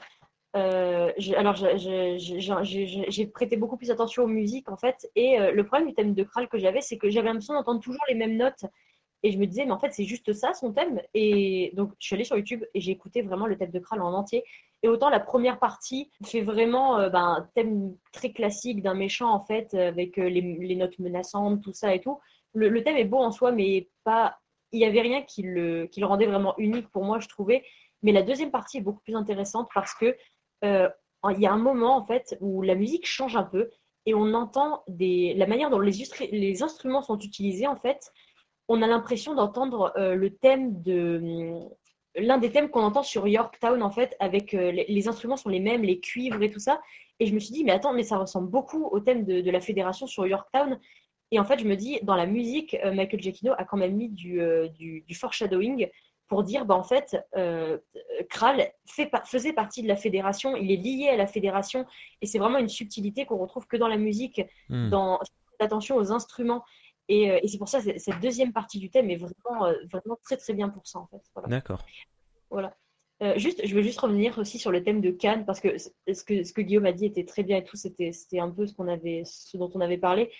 alors 0.54 1.54
j'ai- 1.54 3.26
prêté 3.26 3.58
beaucoup 3.58 3.76
plus 3.76 3.90
attention 3.90 4.22
aux 4.22 4.28
musiques, 4.28 4.70
en 4.70 4.78
fait, 4.78 5.10
et 5.14 5.36
le 5.52 5.62
problème 5.66 5.88
du 5.88 5.94
thème 5.94 6.14
de 6.14 6.22
Kral 6.22 6.48
que 6.48 6.56
j'avais, 6.56 6.80
c'est 6.80 6.96
que 6.96 7.10
j'avais 7.10 7.28
l'impression 7.28 7.52
d'entendre 7.52 7.80
toujours 7.82 8.04
les 8.08 8.14
mêmes 8.14 8.38
notes, 8.38 8.64
et 9.26 9.32
je 9.32 9.38
me 9.38 9.46
disais, 9.46 9.64
mais 9.64 9.72
en 9.72 9.78
fait, 9.80 9.92
c'est 9.92 10.04
juste 10.04 10.32
ça, 10.32 10.54
son 10.54 10.72
thème, 10.72 11.02
et 11.12 11.72
donc 11.74 11.90
je 11.98 12.06
suis 12.06 12.14
allée 12.14 12.22
sur 12.22 12.36
YouTube 12.36 12.64
et 12.74 12.80
j'ai 12.80 12.92
écouté 12.92 13.22
vraiment 13.22 13.46
le 13.46 13.58
thème 13.58 13.72
de 13.72 13.80
Kral 13.80 14.00
en 14.00 14.12
entier, 14.12 14.44
et 14.84 14.88
autant 14.88 15.08
la 15.08 15.18
première 15.18 15.58
partie 15.58 16.12
fait 16.24 16.42
vraiment 16.42 17.00
euh, 17.00 17.08
ben, 17.08 17.48
thème 17.56 17.96
très 18.12 18.30
classique 18.30 18.82
d'un 18.82 18.94
méchant, 18.94 19.32
en 19.32 19.44
fait, 19.44 19.74
avec 19.74 20.16
euh, 20.18 20.28
les, 20.28 20.76
notes 20.76 20.96
menaçantes, 21.00 21.60
tout 21.60 21.72
ça 21.72 21.92
et 21.92 22.00
tout, 22.00 22.20
le, 22.54 22.84
thème 22.84 22.96
est 22.96 23.04
beau 23.04 23.18
en 23.18 23.32
soi, 23.32 23.50
mais 23.50 23.88
pas 24.04 24.38
il 24.70 24.78
n'y 24.78 24.84
avait 24.84 25.00
rien 25.00 25.22
qui 25.22 25.42
le, 25.42 25.86
qui 25.86 25.98
le 25.98 26.06
rendait 26.06 26.26
vraiment 26.26 26.54
unique 26.56 26.88
pour 26.90 27.04
moi, 27.04 27.18
je 27.18 27.26
trouvais. 27.26 27.64
Mais 28.02 28.12
la 28.12 28.22
deuxième 28.22 28.52
partie 28.52 28.78
est 28.78 28.82
beaucoup 28.82 29.00
plus 29.00 29.16
intéressante 29.16 29.68
parce 29.74 29.92
que 29.94 30.16
euh, 30.64 30.88
y 31.36 31.46
a 31.46 31.52
un 31.52 31.58
moment 31.58 31.96
en 31.96 32.06
fait 32.06 32.36
où 32.40 32.62
la 32.62 32.76
musique 32.76 33.06
change 33.06 33.34
un 33.34 33.42
peu 33.42 33.70
et 34.04 34.14
on 34.14 34.34
entend 34.34 34.84
des, 34.86 35.34
la 35.34 35.46
manière 35.46 35.70
dont 35.70 35.80
les, 35.80 36.04
les 36.30 36.62
instruments 36.62 37.02
sont 37.02 37.18
utilisés 37.18 37.66
en 37.66 37.76
fait. 37.76 38.12
On 38.68 38.82
a 38.82 38.86
l'impression 38.86 39.34
d'entendre 39.34 39.92
euh, 39.96 40.14
le 40.14 40.30
thème 40.30 40.82
de 40.82 41.60
l'un 42.16 42.38
des 42.38 42.50
thèmes 42.50 42.70
qu'on 42.70 42.82
entend 42.82 43.02
sur 43.02 43.28
Yorktown 43.28 43.82
en 43.82 43.90
fait, 43.90 44.16
avec 44.20 44.54
euh, 44.54 44.72
les, 44.72 44.86
les 44.88 45.08
instruments 45.08 45.36
sont 45.36 45.50
les 45.50 45.60
mêmes, 45.60 45.82
les 45.82 46.00
cuivres 46.00 46.42
et 46.42 46.50
tout 46.50 46.58
ça. 46.58 46.80
Et 47.20 47.26
je 47.26 47.34
me 47.34 47.38
suis 47.38 47.52
dit 47.52 47.64
mais 47.64 47.72
attends 47.72 47.92
mais 47.92 48.02
ça 48.02 48.18
ressemble 48.18 48.50
beaucoup 48.50 48.84
au 48.86 49.00
thème 49.00 49.24
de, 49.24 49.40
de 49.40 49.50
la 49.50 49.60
fédération 49.60 50.06
sur 50.06 50.26
Yorktown. 50.26 50.78
Et 51.32 51.40
en 51.40 51.44
fait, 51.44 51.58
je 51.58 51.66
me 51.66 51.74
dis, 51.74 51.98
dans 52.02 52.14
la 52.14 52.26
musique, 52.26 52.76
euh, 52.84 52.92
Michael 52.92 53.20
Giacchino 53.20 53.52
a 53.58 53.64
quand 53.64 53.76
même 53.76 53.96
mis 53.96 54.08
du, 54.08 54.40
euh, 54.40 54.68
du, 54.68 55.02
du 55.02 55.14
foreshadowing 55.14 55.88
pour 56.28 56.44
dire, 56.44 56.64
bah, 56.64 56.76
en 56.76 56.84
fait, 56.84 57.16
euh, 57.36 57.78
Kral 58.30 58.70
fait 58.86 59.10
faisait 59.24 59.52
partie 59.52 59.82
de 59.82 59.88
la 59.88 59.96
fédération, 59.96 60.56
il 60.56 60.70
est 60.70 60.76
lié 60.76 61.08
à 61.08 61.16
la 61.16 61.26
fédération, 61.26 61.84
et 62.20 62.26
c'est 62.26 62.38
vraiment 62.38 62.58
une 62.58 62.68
subtilité 62.68 63.26
qu'on 63.26 63.38
retrouve 63.38 63.66
que 63.66 63.76
dans 63.76 63.88
la 63.88 63.96
musique, 63.96 64.40
Hmm. 64.68 64.88
dans 64.90 65.18
l'attention 65.60 65.96
aux 65.96 66.12
instruments. 66.12 66.64
Et, 67.08 67.30
euh, 67.30 67.38
et 67.42 67.48
c'est 67.48 67.58
pour 67.58 67.68
ça 67.68 67.80
que 67.80 67.98
cette 67.98 68.20
deuxième 68.20 68.52
partie 68.52 68.78
du 68.78 68.90
thème 68.90 69.10
est 69.10 69.16
vraiment, 69.16 69.66
euh, 69.66 69.74
vraiment 69.90 70.18
très 70.24 70.36
très 70.36 70.54
bien 70.54 70.68
pour 70.68 70.86
ça, 70.86 70.98
en 70.98 71.06
fait. 71.06 71.22
Voilà. 71.34 71.48
D'accord. 71.48 71.84
Voilà. 72.50 72.76
Euh, 73.22 73.38
juste, 73.38 73.66
je 73.66 73.74
veux 73.74 73.82
juste 73.82 74.00
revenir 74.00 74.38
aussi 74.38 74.58
sur 74.58 74.70
le 74.70 74.82
thème 74.82 75.00
de 75.00 75.10
Cannes 75.10 75.46
parce 75.46 75.60
que 75.60 75.78
ce 75.78 75.88
que, 76.22 76.44
ce 76.44 76.52
que 76.52 76.60
Guillaume 76.60 76.84
a 76.84 76.92
dit 76.92 77.06
était 77.06 77.24
très 77.24 77.42
bien 77.42 77.58
et 77.58 77.64
tout, 77.64 77.76
c'était, 77.76 78.12
un 78.38 78.50
peu 78.50 78.66
ce 78.66 78.74
qu'on 78.74 78.88
avait, 78.88 79.22
ce 79.24 79.56
dont 79.56 79.70
on 79.74 79.80
avait 79.80 79.96
parlé. 79.96 80.30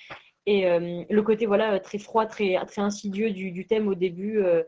Et 0.44 0.66
euh, 0.66 1.02
le 1.08 1.22
côté 1.22 1.46
voilà 1.46 1.80
très 1.80 1.98
froid, 1.98 2.26
très, 2.26 2.62
très 2.66 2.82
insidieux 2.82 3.30
du, 3.30 3.50
du 3.50 3.66
thème 3.66 3.88
au 3.88 3.94
début, 3.94 4.38
euh, 4.40 4.62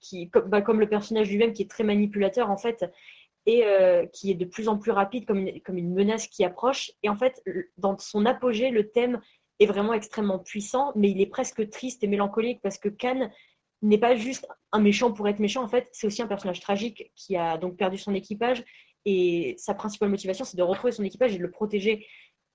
qui, 0.00 0.28
comme, 0.28 0.50
bah, 0.50 0.60
comme 0.60 0.78
le 0.78 0.88
personnage 0.88 1.30
lui-même 1.30 1.54
qui 1.54 1.62
est 1.62 1.70
très 1.70 1.84
manipulateur 1.84 2.50
en 2.50 2.58
fait, 2.58 2.84
et 3.46 3.64
qui 4.12 4.30
est 4.30 4.34
de 4.34 4.46
plus 4.46 4.68
en 4.68 4.78
plus 4.78 4.90
rapide 4.90 5.26
comme 5.26 5.38
une, 5.38 5.60
comme 5.60 5.76
une 5.76 5.92
menace 5.92 6.28
qui 6.28 6.44
approche. 6.44 6.92
Et 7.02 7.10
en 7.10 7.16
fait, 7.16 7.42
dans 7.76 7.98
son 7.98 8.24
apogée, 8.24 8.70
le 8.70 8.90
thème 8.90 9.20
est 9.60 9.66
vraiment 9.66 9.92
extrêmement 9.92 10.38
puissant, 10.38 10.92
mais 10.96 11.10
il 11.10 11.20
est 11.20 11.26
presque 11.26 11.68
triste 11.70 12.02
et 12.02 12.06
mélancolique 12.06 12.60
parce 12.62 12.78
que 12.78 12.88
Khan 12.88 13.30
n'est 13.82 13.98
pas 13.98 14.16
juste 14.16 14.48
un 14.72 14.80
méchant 14.80 15.12
pour 15.12 15.28
être 15.28 15.38
méchant, 15.38 15.62
en 15.62 15.68
fait, 15.68 15.88
c'est 15.92 16.06
aussi 16.06 16.22
un 16.22 16.26
personnage 16.26 16.60
tragique 16.60 17.12
qui 17.14 17.36
a 17.36 17.58
donc 17.58 17.76
perdu 17.76 17.98
son 17.98 18.14
équipage 18.14 18.64
et 19.04 19.54
sa 19.58 19.74
principale 19.74 20.08
motivation, 20.08 20.44
c'est 20.44 20.56
de 20.56 20.62
retrouver 20.62 20.92
son 20.92 21.04
équipage 21.04 21.34
et 21.34 21.38
de 21.38 21.42
le 21.42 21.50
protéger. 21.50 22.06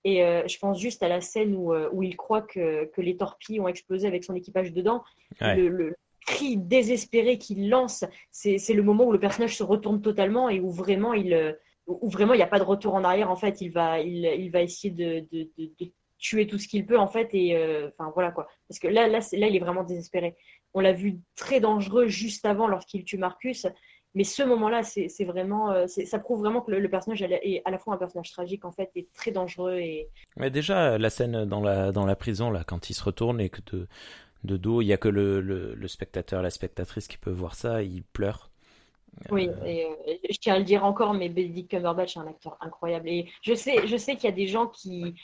Et 0.04 0.24
euh, 0.24 0.48
je 0.48 0.58
pense 0.58 0.80
juste 0.80 1.04
à 1.04 1.08
la 1.08 1.22
scène 1.22 1.56
où, 1.56 1.74
euh, 1.74 1.90
où 1.92 2.04
il 2.04 2.16
croit 2.18 2.42
que, 2.42 2.86
que 2.86 3.02
les 3.02 3.18
torpilles 3.18 3.60
ont 3.60 3.68
explosé 3.68 4.08
avec 4.08 4.24
son 4.24 4.34
équipage 4.34 4.72
dedans. 4.72 5.04
Ouais. 5.42 5.56
Le, 5.58 5.68
le 5.68 5.96
cri 6.26 6.58
désespéré 6.58 7.38
qu'il 7.38 7.70
lance, 7.70 8.04
c'est 8.32 8.74
le 8.74 8.84
moment 8.84 9.06
où 9.06 9.12
le 9.12 9.20
personnage 9.20 9.56
se 9.56 9.64
retourne 9.64 10.02
totalement 10.02 10.50
et 10.50 10.60
où 10.60 10.72
vraiment 10.72 11.14
il, 11.14 11.34
euh, 11.34 11.54
où 11.86 12.10
vraiment 12.10 12.34
il 12.34 12.38
n'y 12.38 12.44
a 12.44 12.48
pas 12.48 12.60
de 12.60 12.64
retour 12.64 12.94
en 12.94 13.04
arrière. 13.04 13.30
En 13.30 13.36
fait, 13.36 13.62
il 13.62 13.70
va, 13.70 14.00
il, 14.00 14.26
il 14.26 14.50
va 14.52 14.62
essayer 14.62 14.94
de, 14.94 15.28
de, 15.32 15.50
de, 15.58 15.72
de 15.80 15.92
tuer 16.20 16.48
tout 16.48 16.58
ce 16.58 16.68
qu'il 16.68 16.86
peut 16.86 17.00
en 17.00 17.08
fait. 17.08 17.30
Et 17.34 17.56
euh, 17.56 17.90
enfin 17.98 18.12
voilà 18.14 18.32
quoi. 18.32 18.48
Parce 18.68 18.80
que 18.80 18.88
là, 18.88 19.08
là, 19.08 19.20
là, 19.20 19.48
il 19.48 19.56
est 19.56 19.60
vraiment 19.60 19.84
désespéré. 19.84 20.36
On 20.74 20.82
l'a 20.82 20.94
vu 20.94 21.20
très 21.36 21.60
dangereux 21.60 22.08
juste 22.08 22.46
avant 22.46 22.68
lorsqu'il 22.68 23.04
tue 23.04 23.18
Marcus. 23.18 23.66
Mais 24.16 24.24
ce 24.24 24.42
moment-là, 24.42 24.82
c'est 24.82 25.08
c'est 25.08 25.24
vraiment, 25.24 25.72
euh, 25.72 25.86
ça 25.88 26.20
prouve 26.20 26.40
vraiment 26.40 26.62
que 26.62 26.72
le, 26.72 26.80
le 26.80 26.90
personnage 26.90 27.22
est 27.22 27.62
à 27.64 27.72
la 27.72 27.78
fois 27.78 27.94
un 27.94 27.98
personnage 27.98 28.32
tragique 28.32 28.66
en 28.66 28.72
fait 28.72 28.90
et 28.96 29.08
très 29.14 29.32
dangereux 29.32 29.78
et 29.78 30.10
Mais 30.36 30.50
déjà, 30.50 30.98
la 30.98 31.10
scène 31.10 31.46
dans 31.46 31.62
la, 31.62 31.92
dans 31.92 32.06
la 32.06 32.16
prison, 32.16 32.50
là, 32.50 32.64
quand 32.64 32.90
il 32.90 32.96
se 32.96 33.04
retourne 33.04 33.40
et 33.40 33.50
que 33.50 33.62
de, 33.72 33.88
de 34.46 34.58
dos, 34.58 34.82
il 34.82 34.86
y 34.88 34.94
a 34.94 34.98
que 34.98 35.10
le, 35.10 35.42
le, 35.42 35.76
le 35.76 35.88
spectateur, 35.88 36.42
la 36.42 36.50
spectatrice 36.50 37.08
qui 37.08 37.18
peut 37.18 37.32
voir 37.32 37.54
ça, 37.54 37.84
il 37.84 38.04
pleure. 38.04 38.50
Oui, 39.32 39.50
et, 39.66 39.86
euh, 39.86 40.14
je 40.30 40.38
tiens 40.38 40.56
à 40.56 40.60
le 40.60 40.66
dire 40.66 40.86
encore, 40.86 41.14
mais 41.14 41.30
Benedict 41.30 41.70
Cumberbatch 41.70 42.16
est 42.16 42.20
un 42.20 42.28
acteur 42.28 42.58
incroyable. 42.62 43.10
Et 43.10 43.28
je 43.42 43.54
sais, 43.54 43.88
je 43.88 43.98
sais 43.98 44.16
qu'il 44.16 44.26
y 44.26 44.34
a 44.34 44.36
des 44.36 44.48
gens 44.48 44.68
qui, 44.68 45.16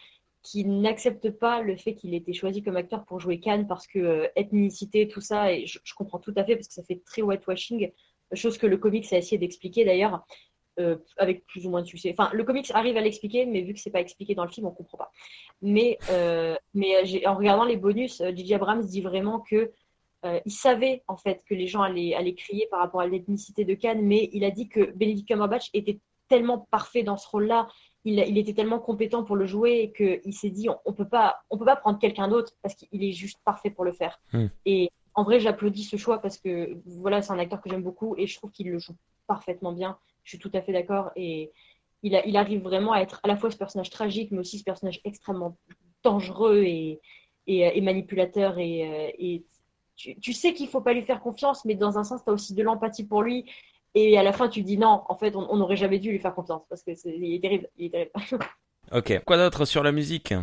qui 0.46 0.64
n'acceptent 0.64 1.32
pas 1.32 1.62
le 1.62 1.76
fait 1.76 1.96
qu'il 1.96 2.14
ait 2.14 2.18
été 2.18 2.32
choisi 2.32 2.62
comme 2.62 2.78
acteur 2.78 3.04
pour 3.06 3.20
jouer 3.20 3.40
Cannes 3.40 3.68
parce 3.68 3.88
que 3.88 3.98
euh, 3.98 4.28
ethnicité, 4.36 5.08
tout 5.08 5.20
ça, 5.20 5.52
et 5.52 5.66
je, 5.66 5.80
comprends 5.96 6.20
tout 6.20 6.34
à 6.36 6.46
fait 6.46 6.56
parce 6.56 6.68
que 6.68 6.74
ça 6.76 6.84
fait 6.84 7.02
très 7.04 7.24
whitewashing, 7.24 7.92
chose 8.34 8.60
que 8.60 8.68
le 8.68 8.78
comics 8.78 9.12
a 9.12 9.18
essayé 9.18 9.40
d'expliquer 9.40 9.86
d'ailleurs, 9.86 10.24
euh, 10.80 10.98
avec 11.18 11.48
plus 11.48 11.66
ou 11.66 11.72
moins 11.72 11.82
de 11.82 11.88
succès. 11.88 12.14
Enfin, 12.16 12.30
le 12.32 12.44
comics 12.44 12.70
arrive 12.76 12.96
à 12.96 13.02
l'expliquer, 13.02 13.48
mais 13.48 13.62
vu 13.62 13.74
que 13.74 13.80
c'est 13.80 13.90
pas 13.90 14.02
expliqué 14.02 14.36
dans 14.36 14.46
le 14.46 14.52
film, 14.52 14.68
on 14.68 14.72
comprend 14.72 15.00
pas. 15.00 15.12
Mais, 15.64 15.98
euh, 16.12 16.56
mais 16.76 17.26
en 17.26 17.36
regardant 17.36 17.66
les 17.66 17.78
bonus, 17.78 18.22
J.J. 18.22 18.54
Abrams 18.54 18.86
dit 18.86 19.02
vraiment 19.02 19.40
que 19.40 19.72
il 20.44 20.52
savait 20.52 21.04
en 21.08 21.18
fait 21.18 21.44
que 21.48 21.54
les 21.54 21.68
gens 21.68 21.84
allaient, 21.84 22.16
allaient 22.16 22.34
crier 22.34 22.68
par 22.72 22.80
rapport 22.80 23.00
à 23.00 23.06
l'ethnicité 23.06 23.64
de 23.64 23.76
Cannes, 23.76 24.02
mais 24.02 24.28
il 24.34 24.44
a 24.44 24.50
dit 24.50 24.68
que 24.68 24.92
Benedict 24.96 25.28
Cumberbatch 25.28 25.70
était 25.76 26.00
tellement 26.30 26.68
parfait 26.72 27.04
dans 27.04 27.16
ce 27.16 27.30
rôle-là 27.30 27.68
il, 28.06 28.38
était 28.38 28.54
tellement 28.54 28.80
compétent 28.80 29.24
pour 29.24 29.36
le 29.36 29.46
jouer 29.46 29.92
qu'il 29.98 30.34
s'est 30.34 30.52
dit 30.52 30.70
on, 30.70 30.80
ne 30.92 30.96
peut 30.96 31.08
pas, 31.08 31.42
on 31.50 31.58
peut 31.58 31.66
pas 31.66 31.76
prendre 31.76 32.00
quelqu'un 32.00 32.28
d'autre 32.28 32.54
parce 32.62 32.76
qu'il 32.76 33.04
est 33.04 33.12
juste 33.12 33.40
parfait 33.44 33.72
pour 33.72 33.84
le 33.84 33.92
faire. 33.92 34.22
Hmm. 34.32 34.48
Et 34.66 34.92
en 35.16 35.24
vrai, 35.24 35.40
j'applaudis 35.40 35.84
ce 35.84 35.98
choix 35.98 36.22
parce 36.22 36.38
que 36.38 36.78
voilà, 36.86 37.22
c'est 37.22 37.34
un 37.34 37.40
acteur 37.40 37.62
que 37.62 37.70
j'aime 37.70 37.82
beaucoup 37.82 38.16
et 38.18 38.28
je 38.28 38.38
trouve 38.38 38.52
qu'il 38.52 38.70
le 38.70 38.78
joue 38.78 38.96
parfaitement 39.26 39.74
bien. 39.74 39.98
Je 40.24 40.30
suis 40.30 40.40
tout 40.40 40.52
à 40.54 40.62
fait 40.62 40.72
d'accord 40.72 41.12
et 41.16 41.52
il, 42.04 42.22
il, 42.26 42.38
arrive 42.38 42.62
vraiment 42.62 42.94
à 42.94 43.00
être 43.00 43.20
à 43.24 43.28
la 43.28 43.36
fois 43.36 43.50
ce 43.50 43.58
personnage 43.58 43.90
tragique, 43.90 44.30
mais 44.32 44.40
aussi 44.40 44.60
ce 44.60 44.64
personnage 44.64 45.02
extrêmement 45.04 45.58
dangereux 46.04 46.62
et, 46.64 47.02
et, 47.48 47.82
manipulateur 47.82 48.60
et, 48.60 49.16
et 49.18 49.44
tu, 49.96 50.34
sais 50.34 50.54
qu'il 50.54 50.68
faut 50.68 50.82
pas 50.82 50.94
lui 50.94 51.02
faire 51.04 51.22
confiance, 51.22 51.66
mais 51.66 51.74
dans 51.74 51.98
un 51.98 52.04
sens, 52.04 52.24
tu 52.24 52.30
as 52.30 52.34
aussi 52.34 52.54
de 52.54 52.62
l'empathie 52.62 53.06
pour 53.06 53.24
lui 53.24 53.46
et 53.96 54.18
à 54.18 54.24
la 54.24 54.34
fin, 54.34 54.50
tu 54.50 54.62
dis 54.62 54.78
non, 54.78 55.04
en 55.08 55.16
fait, 55.16 55.36
on 55.36 55.56
n'aurait 55.56 55.78
jamais 55.78 56.00
dû 56.00 56.12
lui 56.12 56.20
faire 56.20 56.36
confiance 56.36 56.64
parce 56.70 56.84
que 56.84 56.92
est, 56.92 57.06
il 57.06 57.36
est 57.36 57.42
terrible. 57.42 57.70
Il 57.78 57.86
est 57.88 58.12
terrible. 58.12 58.46
ok. 58.92 59.24
Quoi 59.26 59.38
d'autre 59.38 59.66
sur 59.66 59.84
la 59.84 59.92
musique 59.92 60.34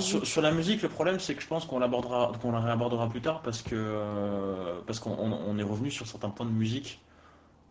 sur 0.00 0.42
la, 0.42 0.52
musique. 0.52 0.82
le 0.82 0.88
problème 0.88 1.18
c'est 1.18 1.34
que 1.34 1.42
je 1.42 1.46
pense 1.46 1.64
qu'on 1.64 1.78
l'abordera, 1.78 2.32
qu'on 2.42 2.52
la 2.52 2.60
réabordera 2.60 3.08
plus 3.08 3.20
tard 3.20 3.40
parce 3.42 3.62
que 3.62 3.74
euh, 3.74 4.80
parce 4.86 5.00
qu'on 5.00 5.58
est 5.58 5.62
revenu 5.62 5.90
sur 5.90 6.06
certains 6.06 6.30
points 6.30 6.46
de 6.46 6.50
musique 6.50 7.00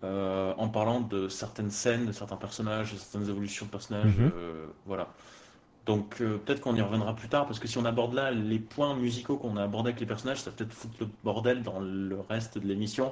euh, 0.04 0.54
en 0.58 0.70
parlant 0.70 1.02
de 1.02 1.28
certaines 1.28 1.72
scènes, 1.72 2.06
de 2.06 2.12
certains 2.12 2.38
personnages, 2.38 2.94
de 2.94 2.98
certaines 2.98 3.30
évolutions 3.30 3.66
de 3.66 3.72
personnages, 3.72 4.18
mhm. 4.18 4.32
euh, 4.36 4.66
voilà. 4.86 5.10
Donc 5.86 6.18
peut-être 6.18 6.62
qu'on 6.62 6.76
y 6.76 6.82
reviendra 6.82 7.16
plus 7.16 7.30
tard 7.30 7.48
parce 7.48 7.60
que 7.60 7.68
si 7.68 7.78
on 7.80 7.86
aborde 7.86 8.14
là 8.14 8.32
les 8.32 8.60
points 8.60 8.96
musicaux 8.96 9.38
qu'on 9.38 9.58
a 9.58 9.64
abordés 9.64 9.90
avec 9.90 10.00
les 10.00 10.06
personnages, 10.06 10.40
ça 10.42 10.52
va 10.52 10.56
peut-être 10.56 10.74
foutre 10.74 10.96
le 11.00 11.08
bordel 11.24 11.64
dans 11.64 11.80
le 11.80 12.20
reste 12.30 12.60
de 12.60 12.68
l'émission 12.68 13.12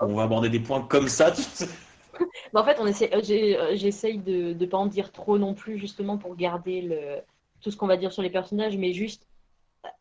on 0.00 0.14
va 0.14 0.22
aborder 0.24 0.48
des 0.48 0.60
points 0.60 0.82
comme 0.82 1.08
ça. 1.08 1.32
en 2.54 2.64
fait, 2.64 2.78
on 2.80 2.86
essaie, 2.86 3.10
euh, 3.14 3.20
euh, 3.30 3.76
j'essaye 3.76 4.18
de 4.18 4.52
ne 4.54 4.66
pas 4.66 4.76
en 4.76 4.86
dire 4.86 5.12
trop 5.12 5.38
non 5.38 5.54
plus, 5.54 5.78
justement 5.78 6.18
pour 6.18 6.36
garder 6.36 6.82
le, 6.82 7.20
tout 7.60 7.70
ce 7.70 7.76
qu'on 7.76 7.86
va 7.86 7.96
dire 7.96 8.12
sur 8.12 8.22
les 8.22 8.30
personnages, 8.30 8.76
mais 8.76 8.92
juste 8.92 9.26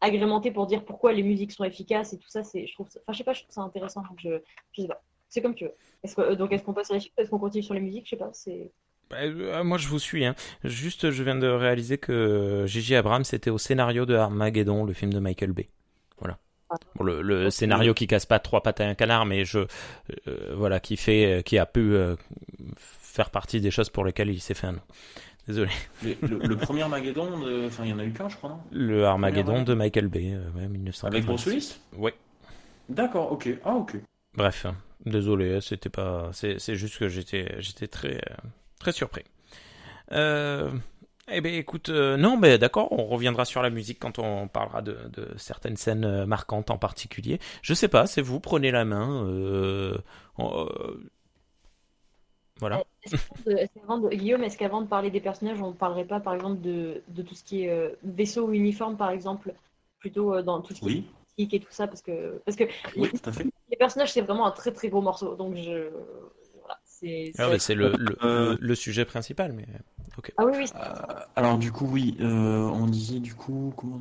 agrémenter 0.02 0.52
pour 0.52 0.66
dire 0.66 0.84
pourquoi 0.84 1.14
les 1.14 1.24
musiques 1.24 1.52
sont 1.52 1.64
efficaces 1.64 2.14
et 2.14 2.18
tout 2.18 2.30
ça. 2.30 2.43
C'est, 2.43 2.68
je 2.68 2.74
trouve, 2.74 2.88
enfin, 2.88 3.14
je 3.14 3.18
sais 3.18 3.24
pas, 3.24 3.34
je 3.34 3.41
trouve 3.41 3.54
ça 3.54 3.62
intéressant. 3.62 4.02
Donc 4.02 4.20
je, 4.20 4.41
je 4.74 4.82
sais 4.82 4.88
pas. 4.88 5.02
C'est 5.30 5.41
comme 5.41 5.56
tu 5.56 5.66
veux. 5.66 5.74
Est-ce 6.04 6.16
que, 6.16 6.36
donc, 6.36 6.52
est-ce 6.54 6.64
qu'on 6.64 6.74
passe 6.74 6.91
à 6.91 6.95
la 6.95 7.00
suite 7.00 7.14
Est-ce 7.18 7.30
qu'on 7.30 7.39
continue 7.39 7.64
sur 7.64 7.74
les 7.74 7.82
musiques 7.82 8.06
Je 8.06 8.12
sais 8.12 8.18
pas. 8.18 8.30
C'est. 8.34 8.72
Bah, 9.10 9.64
moi, 9.64 9.78
je 9.78 9.88
vous 9.88 10.00
suis. 10.00 10.26
Hein. 10.26 10.36
Juste, 10.64 11.12
je 11.12 11.24
viens 11.24 11.36
de 11.36 11.48
réaliser 11.48 11.98
que 11.98 12.66
Gigi 12.66 12.95
Abrams 12.95 13.24
était 13.32 13.50
au 13.50 13.58
scénario 13.58 14.06
de 14.06 14.16
Armageddon, 14.16 14.86
le 14.86 14.93
film 14.93 15.14
de 15.14 15.20
Michael 15.20 15.52
Bay. 15.52 15.70
Voilà 16.20 16.38
le, 16.99 17.49
scénario 17.49 17.93
qui 17.93 18.07
casse 18.07 18.26
pas 18.26 18.39
trois 18.39 18.61
pattes 18.61 18.82
à 18.82 18.86
un 18.86 18.95
canard, 18.95 19.26
mais 19.26 19.45
je 19.45 19.59
euh, 20.28 20.53
voilà 20.55 20.80
qui 20.80 20.97
fait, 20.97 21.43
qui 21.45 21.57
a 21.57 21.65
pu 21.65 21.93
euh, 21.93 22.15
faire 22.78 23.30
partie 23.30 23.61
des 23.61 23.72
choses 23.72 23.89
pour 23.89 24.05
lesquelles 24.05 24.30
il 24.30 24.39
s'est 24.39 24.53
fait 24.53 24.68
un 24.68 24.74
nom. 24.74 24.82
Désolé. 25.47 25.72
Le, 26.03 26.57
premier 26.57 26.82
Armageddon, 26.82 27.30
enfin 27.65 27.86
il 27.86 27.91
y 27.91 27.93
en 27.93 27.99
a 27.99 28.03
eu 28.03 28.11
qu'un, 28.11 28.28
je 28.28 28.36
crois, 28.36 28.49
non? 28.49 28.59
Le 28.72 29.05
Armageddon 29.05 29.63
de 29.63 29.74
Michael 29.74 30.09
Bay, 30.09 30.34
euh, 30.34 30.49
ouais, 30.57 30.68
Avec 31.03 31.26
Bruce 31.26 31.45
Willis? 31.45 31.80
Ouais. 31.95 32.13
D'accord, 32.89 33.32
ok. 33.32 33.49
Ah 33.63 33.76
ok. 33.76 33.95
Bref, 34.36 34.68
désolé, 35.05 35.61
c'était 35.61 35.89
pas, 35.89 36.32
c'est 36.34 36.76
juste 36.76 36.97
que 36.97 37.07
j'étais, 37.07 37.55
j'étais 37.59 37.88
très, 37.88 38.22
très 38.78 38.91
surpris. 38.91 39.24
Euh, 40.11 40.70
eh 41.30 41.41
bien, 41.41 41.51
écoute, 41.53 41.89
euh, 41.89 42.15
non, 42.15 42.38
mais 42.38 42.57
d'accord, 42.57 42.91
on 42.91 43.05
reviendra 43.05 43.43
sur 43.43 43.61
la 43.61 43.69
musique 43.69 43.99
quand 43.99 44.17
on 44.17 44.47
parlera 44.47 44.82
de, 44.82 44.97
certaines 45.36 45.75
scènes 45.75 46.05
euh, 46.05 46.25
marquantes 46.25 46.71
en 46.71 46.78
particulier. 46.78 47.39
Je 47.61 47.73
sais 47.73 47.89
pas, 47.89 48.07
c'est 48.07 48.21
vous, 48.21 48.39
prenez 48.39 48.71
la 48.71 48.86
main. 48.86 49.25
Euh, 49.28 49.97
voilà. 52.59 52.84
Guillaume, 54.11 54.43
est-ce 54.43 54.57
qu'avant 54.57 54.82
de 54.82 54.88
parler 54.88 55.11
des 55.11 55.19
personnages, 55.19 55.61
on 55.61 55.69
ne 55.69 55.73
parlerait 55.73 56.05
pas, 56.05 56.21
par 56.21 56.34
exemple, 56.34 56.61
de, 56.61 57.01
tout 57.21 57.36
ce 57.36 57.43
qui 57.43 57.65
est 57.65 57.95
vaisseau 58.03 58.47
ou 58.47 58.53
uniforme, 58.53 58.95
par 58.95 59.11
exemple, 59.11 59.53
plutôt 59.99 60.41
dans 60.41 60.61
tout 60.61 60.73
ce 60.73 60.80
qui 60.80 61.05
est 61.39 61.53
et 61.53 61.59
tout 61.59 61.67
ça, 61.69 61.88
parce 61.88 62.01
que, 62.01 62.41
parce 62.45 62.57
que 62.57 62.63
les, 62.95 63.78
personnages, 63.78 64.13
c'est 64.13 64.21
vraiment 64.21 64.47
un 64.47 64.51
très 64.51 64.71
très 64.71 64.89
gros 64.89 65.01
morceau. 65.01 65.36
Donc, 65.36 65.55
je. 65.55 65.89
Voilà, 66.61 66.80
c'est 66.86 67.32
ah 67.38 67.49
le, 67.75 68.57
le, 68.59 68.75
sujet 68.75 69.05
principal, 69.05 69.51
mais. 69.53 69.65
Ah 70.38 70.45
oui, 70.45 70.53
oui. 70.57 70.65
Euh, 70.76 70.93
alors 71.36 71.57
du 71.57 71.72
coup, 71.72 71.88
oui, 71.89 72.18
euh, 72.20 72.68
on 72.74 72.88
disait 72.88 73.20
du 73.20 73.36
coup... 73.36 73.74
Comment... 73.76 73.99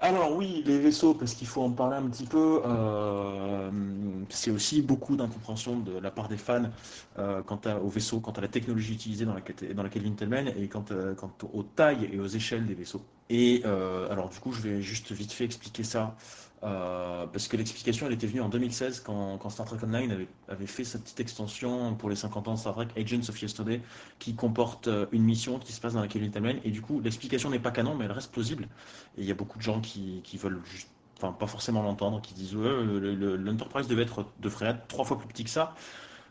Alors 0.00 0.34
oui, 0.34 0.62
les 0.66 0.78
vaisseaux, 0.78 1.14
parce 1.14 1.34
qu'il 1.34 1.46
faut 1.46 1.62
en 1.62 1.70
parler 1.70 1.96
un 1.96 2.08
petit 2.08 2.24
peu, 2.24 2.62
euh, 2.64 3.70
c'est 4.28 4.50
aussi 4.50 4.82
beaucoup 4.82 5.16
d'incompréhension 5.16 5.78
de 5.78 5.98
la 5.98 6.10
part 6.10 6.28
des 6.28 6.36
fans 6.36 6.70
quant 7.16 7.60
à, 7.64 7.76
au 7.76 7.88
vaisseau, 7.88 8.20
quant 8.20 8.32
à 8.32 8.40
la 8.40 8.48
technologie 8.48 8.94
utilisée 8.94 9.24
dans 9.24 9.34
la, 9.34 9.42
dans 9.74 9.82
la 9.82 9.88
Kelvin 9.88 10.12
Tellman 10.12 10.48
et 10.56 10.68
quant, 10.68 10.84
quant 11.16 11.32
aux 11.52 11.62
tailles 11.62 12.08
et 12.12 12.18
aux 12.18 12.26
échelles 12.26 12.66
des 12.66 12.74
vaisseaux. 12.74 13.02
Et 13.30 13.62
alors 14.10 14.28
du 14.28 14.38
coup, 14.38 14.52
je 14.52 14.62
vais 14.62 14.80
juste 14.82 15.12
vite 15.12 15.32
fait 15.32 15.44
expliquer 15.44 15.84
ça. 15.84 16.16
Euh, 16.66 17.26
parce 17.26 17.46
que 17.46 17.56
l'explication, 17.56 18.06
elle 18.06 18.14
était 18.14 18.26
venue 18.26 18.40
en 18.40 18.48
2016 18.48 19.00
quand, 19.00 19.48
Star 19.50 19.66
Trek 19.66 19.78
Online 19.84 20.26
avait, 20.48 20.66
fait 20.66 20.82
sa 20.82 20.98
petite 20.98 21.20
extension 21.20 21.94
pour 21.94 22.10
les 22.10 22.16
50 22.16 22.48
ans 22.48 22.54
de 22.54 22.58
Star 22.58 22.74
Trek 22.74 22.88
Agents 22.96 23.28
of 23.28 23.40
Yesterday, 23.40 23.80
qui 24.18 24.34
comporte 24.34 24.88
euh, 24.88 25.06
une 25.12 25.22
mission 25.22 25.60
qui 25.60 25.72
se 25.72 25.80
passe 25.80 25.92
dans 25.94 26.00
la 26.00 26.08
Kelvin 26.08 26.30
Timeline. 26.30 26.60
Et 26.64 26.70
du 26.70 26.82
coup, 26.82 27.00
l'explication 27.00 27.50
n'est 27.50 27.60
pas 27.60 27.70
canon, 27.70 27.94
mais 27.94 28.06
elle 28.06 28.12
reste 28.12 28.32
plausible. 28.32 28.64
Et 29.16 29.20
il 29.20 29.26
y 29.26 29.30
a 29.30 29.34
beaucoup 29.34 29.58
de 29.58 29.62
gens 29.62 29.80
qui, 29.80 30.22
veulent 30.34 30.60
juste, 30.64 30.88
enfin, 31.18 31.32
pas 31.32 31.46
forcément 31.46 31.82
l'entendre, 31.82 32.20
qui 32.20 32.34
disent 32.34 32.56
ouais, 32.56 32.68
l'Enterprise 33.38 33.86
devait 33.86 34.02
être, 34.02 34.26
devrait 34.40 34.70
être 34.70 34.88
trois 34.88 35.04
fois 35.04 35.18
plus 35.18 35.28
petit 35.28 35.44
que 35.44 35.50
ça. 35.50 35.74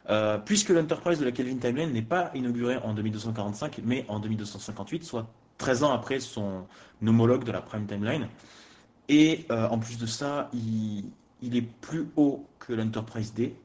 Euh, 0.09 0.37
puisque 0.37 0.69
l'Enterprise 0.69 1.19
de 1.19 1.25
la 1.25 1.31
Kelvin 1.31 1.57
Timeline 1.57 1.91
n'est 1.91 2.01
pas 2.01 2.29
inaugurée 2.35 2.77
en 2.77 2.93
2245, 2.93 3.79
mais 3.85 4.05
en 4.09 4.19
2258, 4.19 5.03
soit 5.03 5.27
13 5.57 5.83
ans 5.83 5.93
après 5.93 6.19
son 6.19 6.65
homologue 7.05 7.45
de 7.45 7.51
la 7.51 7.61
Prime 7.61 7.87
Timeline. 7.87 8.27
Et 9.09 9.45
euh, 9.51 9.67
en 9.67 9.77
plus 9.77 9.97
de 9.97 10.05
ça, 10.05 10.49
il, 10.53 11.55
est 11.55 11.61
plus 11.61 12.07
haut 12.15 12.45
que 12.59 12.73
l'Enterprise 12.73 13.33
D, 13.33 13.55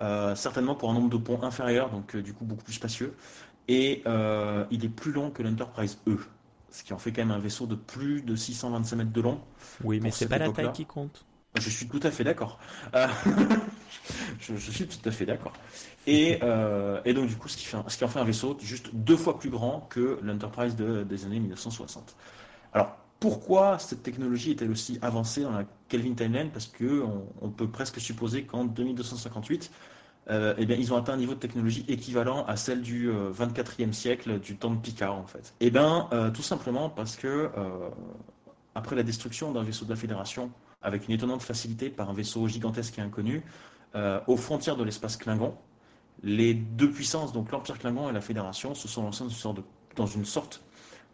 euh, 0.00 0.34
certainement 0.34 0.74
pour 0.74 0.90
un 0.90 0.94
nombre 0.94 1.10
de 1.10 1.16
ponts 1.16 1.42
inférieur, 1.42 1.90
donc 1.90 2.14
euh, 2.14 2.22
du 2.22 2.34
coup 2.34 2.44
beaucoup 2.44 2.64
plus 2.64 2.74
spacieux. 2.74 3.14
Et 3.68 4.02
il 4.70 4.84
est 4.84 4.94
plus 4.94 5.12
long 5.12 5.30
que 5.30 5.42
l'Enterprise 5.42 5.98
E, 6.06 6.18
ce 6.70 6.84
qui 6.84 6.92
en 6.92 6.98
fait 6.98 7.12
quand 7.12 7.22
même 7.22 7.30
un 7.30 7.38
vaisseau 7.38 7.66
de 7.66 7.74
plus 7.74 8.20
de 8.20 8.36
625 8.36 8.96
mètres 8.96 9.12
de 9.12 9.20
long. 9.22 9.40
Oui, 9.82 10.00
mais 10.00 10.10
c'est 10.10 10.28
pas 10.28 10.38
la 10.38 10.50
taille 10.50 10.72
qui 10.72 10.84
compte. 10.84 11.24
Je 11.56 11.70
suis 11.70 11.88
tout 11.88 12.00
à 12.02 12.10
fait 12.10 12.24
d'accord. 12.24 12.58
je, 14.40 14.56
suis 14.56 14.86
tout 14.86 15.08
à 15.08 15.12
fait 15.12 15.24
d'accord. 15.24 15.54
Et, 16.06 16.40
donc 17.14 17.28
du 17.28 17.36
coup, 17.36 17.48
ce 17.48 17.56
qui, 17.56 17.64
fait, 17.64 17.78
ce 17.88 17.96
qui 17.96 18.04
en 18.04 18.08
fait 18.08 18.18
un 18.18 18.24
vaisseau 18.24 18.58
juste 18.60 18.90
deux 18.92 19.16
fois 19.16 19.38
plus 19.38 19.48
grand 19.48 19.86
que 19.88 20.18
l'Enterprise 20.22 20.76
de, 20.76 21.04
des 21.04 21.24
années 21.24 21.40
1960. 21.40 22.14
Alors, 22.74 22.98
pourquoi 23.24 23.78
cette 23.78 24.02
technologie 24.02 24.50
est-elle 24.50 24.70
aussi 24.70 24.98
avancée 25.00 25.40
dans 25.40 25.52
la 25.52 25.64
Kelvin 25.88 26.12
Timeline 26.12 26.50
Parce 26.50 26.66
qu'on 26.66 27.24
on 27.40 27.48
peut 27.48 27.68
presque 27.70 27.98
supposer 27.98 28.42
qu'en 28.44 28.66
2258, 28.66 29.70
euh, 30.28 30.52
eh 30.58 30.64
ils 30.64 30.92
ont 30.92 30.98
atteint 30.98 31.14
un 31.14 31.16
niveau 31.16 31.32
de 31.32 31.38
technologie 31.38 31.86
équivalent 31.88 32.44
à 32.44 32.56
celle 32.56 32.82
du 32.82 33.10
24e 33.10 33.88
euh, 33.88 33.92
siècle, 33.92 34.40
du 34.40 34.58
temps 34.58 34.72
de 34.72 34.78
Picard, 34.78 35.14
en 35.14 35.26
fait. 35.26 35.54
Eh 35.60 35.70
bien, 35.70 36.06
euh, 36.12 36.30
tout 36.30 36.42
simplement 36.42 36.90
parce 36.90 37.16
que, 37.16 37.48
après 38.74 38.94
la 38.94 39.02
destruction 39.02 39.52
d'un 39.52 39.62
vaisseau 39.62 39.86
de 39.86 39.90
la 39.90 39.96
Fédération, 39.96 40.50
avec 40.82 41.08
une 41.08 41.14
étonnante 41.14 41.42
facilité 41.42 41.88
par 41.88 42.10
un 42.10 42.12
vaisseau 42.12 42.46
gigantesque 42.46 42.98
et 42.98 43.00
inconnu, 43.00 43.42
aux 44.26 44.36
frontières 44.36 44.76
de 44.76 44.84
l'espace 44.84 45.16
Klingon, 45.16 45.54
les 46.22 46.52
deux 46.52 46.90
puissances, 46.90 47.32
donc 47.32 47.50
l'Empire 47.52 47.78
Klingon 47.78 48.10
et 48.10 48.12
la 48.12 48.20
Fédération, 48.20 48.74
se 48.74 48.86
sont 48.86 49.02
lancées 49.02 49.24
dans 49.96 50.06
une 50.06 50.26
sorte 50.26 50.62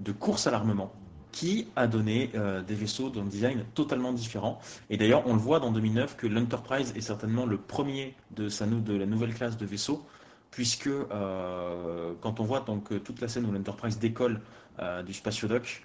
de 0.01 0.11
course 0.11 0.49
à 0.49 0.51
l'armement 0.51 0.93
qui 1.33 1.69
a 1.77 1.87
donné 1.87 2.31
euh, 2.35 2.63
des 2.63 2.75
vaisseaux 2.75 3.11
d'un 3.11 3.25
design 3.25 3.65
totalement 3.75 4.13
différent. 4.13 4.61
Et 4.89 4.97
d'ailleurs, 4.97 5.27
on 5.27 5.35
le 5.35 5.39
voit 5.39 5.61
dans 5.61 5.71
2009 5.73 6.17
que 6.17 6.27
l'Enterprise 6.27 6.93
est 6.97 7.01
certainement 7.01 7.47
le 7.47 7.59
premier 7.59 8.15
de, 8.35 8.49
sa, 8.49 8.67
de 8.67 8.95
la 8.97 9.07
nouvelle 9.07 9.35
classe 9.35 9.57
de 9.57 9.67
vaisseaux, 9.67 10.05
puisque 10.51 10.89
euh, 10.89 12.13
quand 12.21 12.41
on 12.41 12.45
voit 12.45 12.61
donc 12.61 13.03
toute 13.05 13.21
la 13.21 13.29
scène 13.29 13.47
où 13.47 13.53
l'Enterprise 13.53 13.99
décolle 13.99 14.41
euh, 14.81 15.03
du 15.03 15.15
spatiodoc, 15.15 15.85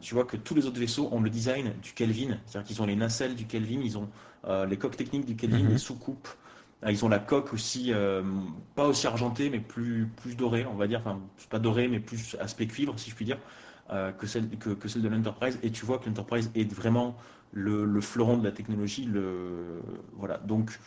tu 0.00 0.14
vois 0.14 0.24
que 0.24 0.38
tous 0.38 0.54
les 0.54 0.64
autres 0.64 0.80
vaisseaux 0.80 1.10
ont 1.12 1.20
le 1.20 1.28
design 1.28 1.74
du 1.82 1.92
Kelvin, 1.92 2.38
c'est-à-dire 2.46 2.66
qu'ils 2.66 2.80
ont 2.80 2.86
les 2.86 2.96
nacelles 2.96 3.34
du 3.34 3.44
Kelvin, 3.44 3.80
ils 3.84 3.98
ont 3.98 4.08
les 4.66 4.78
coques 4.78 4.96
techniques 4.96 5.26
du 5.26 5.36
Kelvin, 5.36 5.64
mhm. 5.64 5.68
les 5.72 5.78
sous-coupes, 5.78 6.28
ils 6.88 7.04
ont 7.04 7.10
la 7.10 7.18
coque 7.18 7.52
aussi, 7.52 7.92
pas 8.74 8.86
aussi 8.86 9.06
argentée, 9.06 9.50
mais 9.50 9.60
plus, 9.60 10.08
plus 10.22 10.36
dorée, 10.36 10.64
on 10.64 10.74
va 10.74 10.86
dire, 10.86 11.00
enfin, 11.00 11.20
pas 11.50 11.58
dorée, 11.58 11.86
mais 11.86 12.00
plus 12.00 12.34
aspect 12.40 12.66
cuivre, 12.66 12.98
si 12.98 13.10
je 13.10 13.14
puis 13.14 13.26
dire. 13.26 13.36
Euh, 13.92 14.12
que, 14.12 14.28
celle, 14.28 14.48
que, 14.50 14.86
celle 14.86 15.02
de 15.02 15.08
l'Enterprise. 15.08 15.58
Et 15.64 15.70
tu 15.72 15.84
vois 15.84 15.98
que 15.98 16.06
l'Enterprise 16.06 16.48
est 16.54 16.70
vraiment 16.72 17.16
le, 17.52 18.00
fleuron 18.00 18.36
de 18.36 18.44
la 18.44 18.52
technologie. 18.52 19.04
Le, 19.04 19.82
voilà. 20.12 20.38
Donc, 20.38 20.78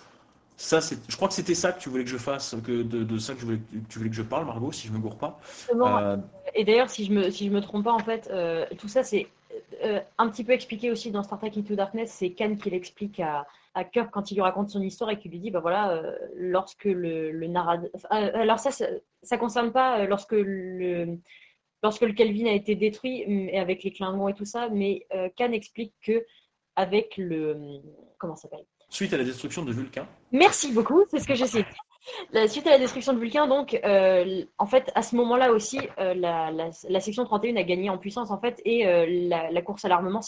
ça, 0.56 0.80
c'est, 0.80 0.98
je 1.10 1.16
crois 1.18 1.28
que 1.28 1.34
c'était 1.34 1.56
ça 1.56 1.74
que 1.74 1.82
tu 1.82 1.90
voulais 1.90 2.06
que 2.06 2.10
je 2.10 2.18
fasse, 2.18 2.56
que 2.64 2.82
de, 2.82 3.18
ça 3.18 3.34
que, 3.34 3.42
je 3.42 3.46
voulais, 3.46 3.60
tu 3.90 3.98
voulais 3.98 4.10
que 4.10 4.16
je 4.16 4.22
parle, 4.22 4.46
Margot, 4.46 4.72
si 4.72 4.88
je 4.88 4.94
me 4.94 5.00
gourre 5.00 5.18
pas. 5.18 5.38
Euh, 5.76 6.16
et 6.56 6.64
d'ailleurs, 6.64 6.90
si 6.90 7.04
je 7.04 7.12
me, 7.12 7.30
si 7.30 7.48
je 7.48 7.52
me 7.52 7.60
trompe 7.60 7.84
pas, 7.84 7.92
en 7.92 8.00
fait, 8.00 8.30
euh, 8.32 8.66
tout 8.78 8.88
ça, 8.88 9.04
c'est 9.04 9.28
un 10.18 10.30
petit 10.30 10.46
peu 10.46 10.54
expliqué 10.54 10.90
aussi 10.90 11.12
dans 11.12 11.24
Star 11.24 11.40
Trek 11.40 11.52
Into 11.58 11.76
Darkness. 11.76 12.10
C'est 12.10 12.30
Khan 12.30 12.56
qui 12.56 12.70
l'explique 12.70 13.20
à, 13.20 13.46
à 13.74 13.84
Kirk 13.84 14.12
quand 14.12 14.32
il 14.32 14.36
lui 14.36 14.42
raconte 14.42 14.70
son 14.70 14.82
histoire 14.82 15.10
et 15.10 15.20
qu'il 15.20 15.32
lui 15.32 15.40
dit 15.40 15.52
bah 15.52 15.60
voilà 15.60 16.02
lorsque 16.38 16.86
le, 16.86 17.32
le 17.32 17.48
narrateur 17.48 17.90
alors 18.10 18.60
ça, 18.60 18.72
ça 18.72 18.86
ça 19.24 19.38
concerne 19.38 19.72
pas 19.72 20.06
lorsque 20.06 20.34
le 20.34 21.18
lorsque 21.84 22.02
le 22.02 22.14
Kelvin 22.14 22.48
a 22.48 22.54
été 22.54 22.76
détruit 22.76 23.24
et 23.28 23.60
avec 23.60 23.84
les 23.84 23.92
Klingons 23.92 24.30
et 24.30 24.34
tout 24.34 24.46
ça 24.46 24.70
mais 24.70 25.06
Khan 25.38 25.52
explique 25.52 25.94
que 26.02 26.26
avec 26.76 27.18
le 27.18 27.82
comment 28.18 28.36
s'appelle? 28.36 28.66
Suite 28.90 29.14
à 29.14 29.18
la 29.18 29.24
destruction 29.24 29.64
de 29.64 29.72
Vulcain. 29.72 30.08
Merci 30.32 30.72
beaucoup 30.72 31.04
c'est 31.10 31.20
ce 31.20 31.28
que 31.28 31.36
j'essaie 31.36 31.66
la, 32.32 32.48
suite 32.48 32.68
à 32.68 32.72
la 32.72 32.80
destruction 32.80 33.14
de 33.14 33.20
Vulcain, 33.20 33.48
donc, 33.48 33.80
euh, 33.84 34.44
en 34.58 34.66
fait, 34.66 34.92
à 34.96 35.02
ce 35.02 35.16
moment-là 35.16 35.52
aussi, 35.52 35.80
euh, 36.00 36.14
la, 36.14 37.00
section 37.00 37.24
31 37.26 37.56
a 37.56 37.64
gagné 37.64 37.90
en 37.90 37.98
puissance, 37.98 38.32
en 38.32 38.40
fait, 38.40 38.62
et 38.66 38.88
euh, 38.88 39.06
la, 39.52 39.62
course 39.62 39.86
à 39.86 39.90
l'armement 39.90 40.22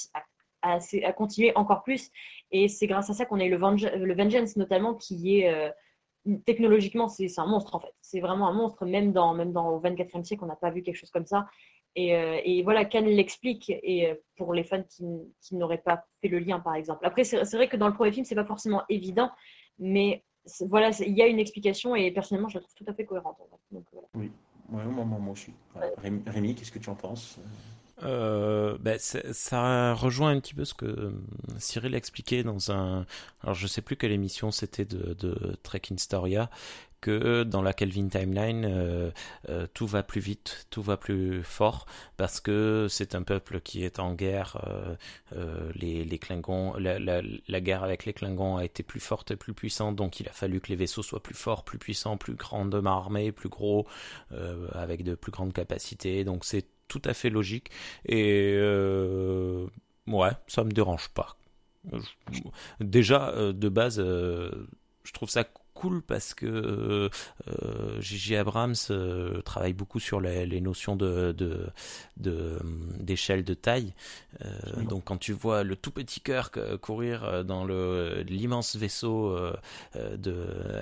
a, 0.61 0.77
a, 0.77 1.13
continué 1.13 1.51
encore 1.55 1.83
plus. 1.83 2.11
Et 2.51 2.67
c'est 2.67 2.87
grâce 2.87 3.09
à 3.09 3.13
ça 3.13 3.25
qu'on 3.25 3.39
a 3.39 3.45
eu 3.45 3.49
le, 3.49 3.57
Vengeance, 3.57 4.55
notamment, 4.55 4.93
qui 4.95 5.39
est 5.39 5.73
technologiquement, 6.45 7.07
c'est 7.07 7.27
un 7.37 7.45
monstre, 7.45 7.75
en 7.75 7.79
fait. 7.79 7.93
C'est 8.01 8.19
vraiment 8.19 8.47
un 8.47 8.53
monstre, 8.53 8.85
même 8.85 9.11
dans, 9.11 9.33
même 9.33 9.51
dans 9.51 9.69
au 9.69 9.79
24e 9.79 10.23
siècle, 10.23 10.43
on 10.43 10.47
n'a 10.47 10.55
pas 10.55 10.71
vu 10.71 10.81
quelque 10.81 10.97
chose 10.97 11.11
comme 11.11 11.25
ça. 11.25 11.47
Et, 11.97 12.61
voilà, 12.63 12.83
Khan 12.83 13.01
l'explique, 13.01 13.69
et 13.69 14.13
pour 14.35 14.53
les 14.53 14.63
fans 14.63 14.83
qui, 14.83 15.05
qui 15.41 15.55
n'auraient 15.55 15.77
pas 15.77 16.03
fait 16.21 16.27
le 16.27 16.39
lien, 16.39 16.59
par 16.59 16.75
exemple. 16.75 17.05
Après, 17.05 17.23
c'est 17.23 17.53
vrai 17.53 17.69
que 17.69 17.77
dans 17.77 17.87
le 17.87 17.93
premier 17.93 18.11
film, 18.11 18.25
c'est 18.25 18.35
pas 18.35 18.45
forcément 18.45 18.83
évident, 18.89 19.31
mais 19.79 20.23
voilà, 20.61 20.91
il 20.99 21.15
y 21.15 21.21
a 21.21 21.27
une 21.27 21.39
explication 21.39 21.95
et 21.95 22.11
personnellement, 22.11 22.49
je 22.49 22.55
la 22.55 22.61
trouve 22.61 22.75
tout 22.75 22.85
à 22.87 22.93
fait 22.93 23.05
cohérente. 23.05 23.37
Oui, 24.13 24.31
moi, 24.69 24.83
moi, 24.83 25.31
aussi. 25.31 25.53
Rémi, 26.27 26.55
qu'est-ce 26.55 26.71
que 26.71 26.79
tu 26.79 26.89
en 26.89 26.95
penses? 26.95 27.39
Euh, 28.03 28.77
ben, 28.79 28.99
ça 28.99 29.93
rejoint 29.93 30.31
un 30.31 30.39
petit 30.39 30.53
peu 30.53 30.65
ce 30.65 30.73
que 30.73 30.85
euh, 30.85 31.11
Cyril 31.59 31.95
expliquait 31.95 32.43
dans 32.43 32.71
un. 32.71 33.05
Alors, 33.41 33.55
je 33.55 33.67
sais 33.67 33.81
plus 33.81 33.95
quelle 33.95 34.11
émission 34.11 34.51
c'était 34.51 34.85
de, 34.85 35.13
de 35.13 35.57
Trek 35.63 35.81
Storia, 35.97 36.49
que 37.05 37.43
dans 37.43 37.61
la 37.61 37.73
Kelvin 37.73 38.07
Timeline, 38.07 38.65
euh, 38.65 39.11
euh, 39.49 39.67
tout 39.75 39.85
va 39.85 40.01
plus 40.01 40.21
vite, 40.21 40.65
tout 40.71 40.81
va 40.81 40.97
plus 40.97 41.43
fort, 41.43 41.85
parce 42.17 42.39
que 42.39 42.87
c'est 42.89 43.13
un 43.13 43.21
peuple 43.21 43.61
qui 43.61 43.83
est 43.83 43.99
en 43.99 44.15
guerre. 44.15 44.57
Euh, 45.35 45.71
les, 45.75 46.03
les 46.03 46.17
Klingons, 46.17 46.73
la, 46.77 46.97
la, 46.97 47.21
la, 47.47 47.61
guerre 47.61 47.83
avec 47.83 48.05
les 48.05 48.13
Klingons 48.13 48.57
a 48.57 48.65
été 48.65 48.81
plus 48.81 48.99
forte 48.99 49.29
et 49.29 49.35
plus 49.35 49.53
puissante, 49.53 49.95
donc 49.95 50.19
il 50.19 50.27
a 50.27 50.31
fallu 50.31 50.59
que 50.59 50.69
les 50.69 50.75
vaisseaux 50.75 51.03
soient 51.03 51.21
plus 51.21 51.35
forts, 51.35 51.63
plus 51.63 51.77
puissants, 51.77 52.17
plus 52.17 52.33
grandes 52.33 52.73
armée, 52.85 53.31
plus 53.31 53.49
gros, 53.49 53.85
avec 54.71 55.03
de 55.03 55.13
plus 55.13 55.31
grandes 55.31 55.53
capacités. 55.53 56.23
Donc 56.23 56.43
c'est 56.43 56.65
tout 56.87 57.01
à 57.05 57.13
fait 57.13 57.29
logique. 57.29 57.69
Et 58.05 58.57
ouais, 60.07 60.31
ça 60.47 60.63
me 60.63 60.71
dérange 60.71 61.09
pas. 61.09 61.37
Déjà, 62.79 63.33
de 63.53 63.69
base, 63.69 63.99
je 63.99 65.11
trouve 65.13 65.29
ça 65.29 65.45
cool 65.75 66.01
parce 66.01 66.33
que 66.33 66.45
euh, 66.45 67.09
euh 67.47 68.01
Gigi 68.01 68.35
Abrams 68.35 68.73
euh, 68.89 69.41
travaille 69.41 69.73
beaucoup 69.73 69.99
sur 69.99 70.19
les, 70.19 70.45
les 70.45 70.61
notions 70.61 70.95
de, 70.95 71.33
de, 71.33 71.67
de 72.17 72.57
d'échelle 72.99 73.43
de 73.43 73.53
taille. 73.53 73.93
Euh, 74.43 74.83
donc 74.89 75.03
quand 75.05 75.17
tu 75.17 75.33
vois 75.33 75.63
le 75.63 75.75
tout 75.75 75.91
petit 75.91 76.21
cœur 76.21 76.49
courir 76.81 77.43
dans 77.43 77.65
le 77.65 78.23
l'immense 78.27 78.75
vaisseau 78.75 79.37
de 79.95 80.35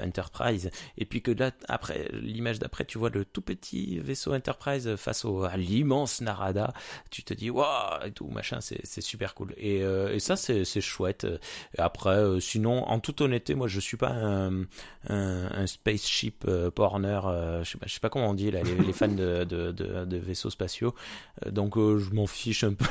Enterprise 0.03 0.69
et 0.97 1.05
puis 1.05 1.21
que 1.21 1.31
là 1.31 1.51
après 1.67 2.09
l'image 2.13 2.59
d'après 2.59 2.85
tu 2.85 2.97
vois 2.97 3.09
le 3.09 3.25
tout 3.25 3.41
petit 3.41 3.99
vaisseau 3.99 4.33
Enterprise 4.33 4.95
face 4.95 5.25
au 5.25 5.43
à 5.43 5.57
l'immense 5.57 6.21
Narada, 6.21 6.73
tu 7.09 7.23
te 7.23 7.33
dis 7.33 7.49
waouh 7.49 8.05
et 8.05 8.11
tout 8.11 8.27
machin 8.27 8.61
c'est 8.61 8.81
c'est 8.83 9.01
super 9.01 9.33
cool 9.33 9.53
et, 9.57 9.79
et 9.79 10.19
ça 10.19 10.35
c'est 10.35 10.65
c'est 10.65 10.81
chouette. 10.81 11.25
Et 11.77 11.81
après 11.81 12.39
sinon 12.39 12.83
en 12.83 12.99
toute 12.99 13.21
honnêteté 13.21 13.55
moi 13.55 13.67
je 13.67 13.79
suis 13.79 13.97
pas 13.97 14.11
un 14.11 14.65
un, 15.09 15.67
spaceship 15.67 16.45
euh, 16.47 16.71
porner, 16.71 17.19
euh, 17.25 17.63
je, 17.63 17.71
sais 17.71 17.77
pas, 17.77 17.87
sais 17.87 17.99
pas 17.99 18.09
comment 18.09 18.29
on 18.29 18.33
dit 18.33 18.51
là, 18.51 18.61
les, 18.63 18.93
fans 18.93 19.07
de, 19.07 19.43
de, 19.43 19.71
de, 19.71 20.17
vaisseaux 20.17 20.49
spatiaux. 20.49 20.93
Euh, 21.45 21.51
donc 21.51 21.75
je 21.75 22.13
m'en 22.13 22.27
fiche 22.27 22.63
un 22.63 22.73
peu. 22.73 22.85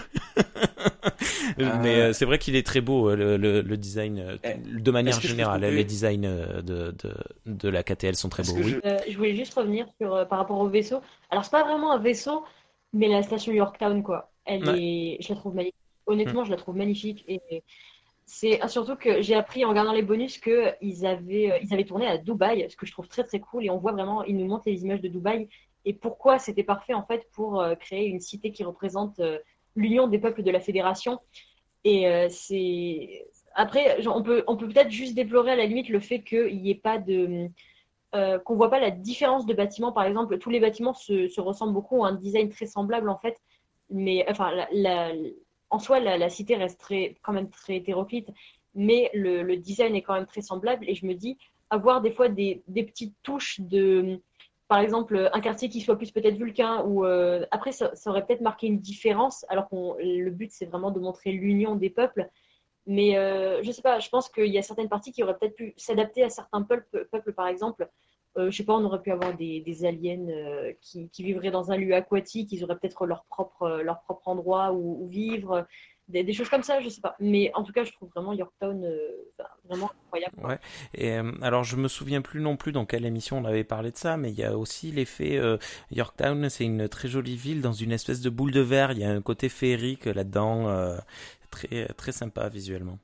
Mais 1.58 2.12
c'est 2.12 2.24
vrai 2.24 2.38
qu'il 2.38 2.56
est 2.56 2.66
très 2.66 2.80
beau 2.80 3.14
le, 3.14 3.36
le, 3.36 3.76
design 3.76 4.38
eh, 4.44 4.54
de 4.56 4.90
manière 4.90 5.20
générale. 5.20 5.62
Les 5.62 5.84
designs 5.84 6.20
de, 6.20 6.62
de, 6.62 7.14
de, 7.46 7.68
la 7.68 7.82
KTL 7.82 8.14
sont 8.14 8.28
très 8.28 8.42
beaux. 8.42 8.54
Oui. 8.56 8.76
Je... 9.08 9.16
voulais 9.16 9.34
juste 9.34 9.54
revenir 9.54 9.86
sur 10.00 10.26
par 10.28 10.38
rapport 10.38 10.58
au 10.58 10.68
vaisseau. 10.68 11.00
Alors 11.30 11.44
c'est 11.44 11.50
pas 11.50 11.64
vraiment 11.64 11.92
un 11.92 11.98
vaisseau, 11.98 12.44
mais 12.92 13.08
la 13.08 13.22
station 13.22 13.52
Yorktown 13.52 14.02
quoi. 14.02 14.30
Elle 14.44 14.68
est, 14.76 15.18
je 15.20 15.30
la 15.30 15.36
trouve 15.36 15.54
magnifique. 15.54 15.76
Honnêtement, 16.06 16.42
mm. 16.42 16.46
je 16.46 16.50
la 16.50 16.56
trouve 16.56 16.76
magnifique 16.76 17.24
et 17.28 17.62
c'est 18.34 18.66
surtout 18.66 18.96
que 18.96 19.20
j'ai 19.20 19.34
appris 19.34 19.62
en 19.62 19.68
regardant 19.68 19.92
les 19.92 20.00
bonus 20.00 20.38
qu'ils 20.38 21.04
avaient, 21.04 21.52
euh, 21.52 21.58
ils 21.62 21.74
avaient 21.74 21.84
tourné 21.84 22.06
à 22.06 22.16
Dubaï, 22.16 22.66
ce 22.70 22.76
que 22.76 22.86
je 22.86 22.92
trouve 22.92 23.06
très 23.06 23.24
très 23.24 23.40
cool. 23.40 23.66
Et 23.66 23.68
on 23.68 23.76
voit 23.76 23.92
vraiment, 23.92 24.24
ils 24.24 24.38
nous 24.38 24.46
montrent 24.46 24.64
les 24.64 24.82
images 24.84 25.02
de 25.02 25.08
Dubaï 25.08 25.50
et 25.84 25.92
pourquoi 25.92 26.38
c'était 26.38 26.62
parfait 26.62 26.94
en 26.94 27.04
fait 27.04 27.28
pour 27.32 27.60
euh, 27.60 27.74
créer 27.74 28.06
une 28.06 28.20
cité 28.20 28.50
qui 28.50 28.64
représente 28.64 29.20
euh, 29.20 29.38
l'union 29.76 30.06
des 30.06 30.18
peuples 30.18 30.42
de 30.42 30.50
la 30.50 30.60
fédération. 30.60 31.20
Et 31.84 32.06
c'est 32.30 33.26
après, 33.54 34.06
on 34.06 34.22
peut 34.22 34.44
on 34.46 34.56
peut 34.56 34.68
peut-être 34.68 34.90
juste 34.90 35.14
déplorer 35.14 35.50
à 35.50 35.56
la 35.56 35.66
limite 35.66 35.88
le 35.88 35.98
fait 36.00 36.22
qu'il 36.22 36.62
n'y 36.62 36.70
ait 36.70 36.76
pas 36.76 36.98
de 36.98 37.50
qu'on 38.12 38.54
voit 38.54 38.70
pas 38.70 38.78
la 38.78 38.92
différence 38.92 39.46
de 39.46 39.52
bâtiments. 39.52 39.90
Par 39.92 40.04
exemple, 40.04 40.38
tous 40.38 40.50
les 40.50 40.60
bâtiments 40.60 40.94
se, 40.94 41.28
se 41.28 41.40
ressemblent 41.40 41.72
beaucoup, 41.72 41.98
ont 41.98 42.04
un 42.04 42.14
design 42.14 42.50
très 42.50 42.66
semblable 42.66 43.10
en 43.10 43.18
fait. 43.18 43.36
Mais 43.90 44.24
enfin, 44.28 44.52
la 44.70 45.12
en 45.72 45.78
soi, 45.78 46.00
la, 46.00 46.28
cité 46.28 46.54
reste 46.56 46.86
quand 47.22 47.32
même 47.32 47.48
très 47.48 47.76
hétéroclite, 47.76 48.28
mais 48.74 49.10
le, 49.14 49.56
design 49.56 49.96
est 49.96 50.02
quand 50.02 50.14
même 50.14 50.26
très 50.26 50.42
semblable. 50.42 50.84
Et 50.88 50.94
je 50.94 51.06
me 51.06 51.14
dis, 51.14 51.38
avoir 51.70 52.02
des 52.02 52.12
fois 52.12 52.28
des, 52.28 52.62
petites 52.74 53.16
touches 53.22 53.58
de, 53.58 54.20
par 54.68 54.80
exemple, 54.80 55.30
un 55.32 55.40
quartier 55.40 55.70
qui 55.70 55.80
soit 55.80 55.96
plus 55.96 56.10
peut-être 56.10 56.36
vulcain, 56.36 56.82
ou 56.82 57.06
euh, 57.06 57.46
après, 57.50 57.72
ça, 57.72 57.90
aurait 58.06 58.26
peut-être 58.26 58.42
marqué 58.42 58.66
une 58.66 58.80
différence, 58.80 59.46
alors 59.48 59.68
que 59.70 59.76
le 60.02 60.30
but, 60.30 60.52
c'est 60.52 60.66
vraiment 60.66 60.90
de 60.90 61.00
montrer 61.00 61.32
l'union 61.32 61.74
des 61.74 61.90
peuples. 61.90 62.28
Mais 62.86 63.16
euh, 63.16 63.62
je 63.62 63.70
sais 63.72 63.82
pas, 63.82 63.98
je 63.98 64.10
pense 64.10 64.28
qu'il 64.28 64.52
y 64.52 64.58
a 64.58 64.62
certaines 64.62 64.90
parties 64.90 65.12
qui 65.12 65.22
auraient 65.22 65.38
peut-être 65.38 65.56
pu 65.56 65.72
s'adapter 65.78 66.22
à 66.22 66.28
certains 66.28 66.62
peuples, 66.62 67.08
peuples 67.10 67.32
par 67.32 67.46
exemple, 67.46 67.88
je 68.36 68.50
sais 68.50 68.64
pas, 68.64 68.74
on 68.74 68.84
aurait 68.84 69.02
pu 69.02 69.10
avoir 69.10 69.34
des, 69.36 69.84
aliens 69.84 70.26
euh, 70.28 70.72
qui, 70.80 71.22
vivraient 71.22 71.50
dans 71.50 71.70
un 71.70 71.76
lieu 71.76 71.94
aquatique, 71.94 72.52
ils 72.52 72.64
auraient 72.64 72.78
peut-être 72.78 73.06
leur 73.06 73.24
propre, 73.24 73.62
euh, 73.62 73.82
leur 73.82 74.02
propre 74.02 74.28
endroit 74.28 74.72
où, 74.72 75.06
vivre, 75.08 75.66
des, 76.08 76.32
choses 76.32 76.48
comme 76.48 76.62
ça, 76.62 76.80
je 76.80 76.88
sais 76.88 77.00
pas. 77.00 77.14
Mais 77.20 77.50
en 77.54 77.62
tout 77.62 77.72
cas, 77.72 77.84
je 77.84 77.92
trouve 77.92 78.10
vraiment 78.10 78.32
Yorktown 78.32 78.86
vraiment 79.64 79.90
incroyable. 80.04 80.34
Ouais. 80.44 80.58
Et 80.94 81.16
alors, 81.40 81.64
je 81.64 81.76
me 81.76 81.88
souviens 81.88 82.20
plus 82.20 82.40
non 82.40 82.56
plus 82.56 82.72
dans 82.72 82.84
quelle 82.84 83.06
émission 83.06 83.38
on 83.38 83.44
avait 83.44 83.64
parlé 83.64 83.90
de 83.90 83.96
ça, 83.96 84.16
mais 84.16 84.30
il 84.30 84.38
y 84.38 84.44
a 84.44 84.56
aussi 84.56 84.90
l'effet 84.90 85.40
Yorktown, 85.90 86.50
c'est 86.50 86.64
une 86.64 86.88
très 86.88 87.08
jolie 87.08 87.36
ville 87.36 87.62
dans 87.62 87.72
une 87.72 87.92
espèce 87.92 88.20
de 88.20 88.28
boule 88.28 88.52
de 88.52 88.60
verre. 88.60 88.92
Il 88.92 88.98
y 88.98 89.04
a 89.04 89.10
un 89.10 89.22
côté 89.22 89.48
féerique 89.48 90.04
là-dedans, 90.04 90.96
très 91.50 91.86
très 91.96 92.12
sympa 92.12 92.48
visuellement. 92.48 92.98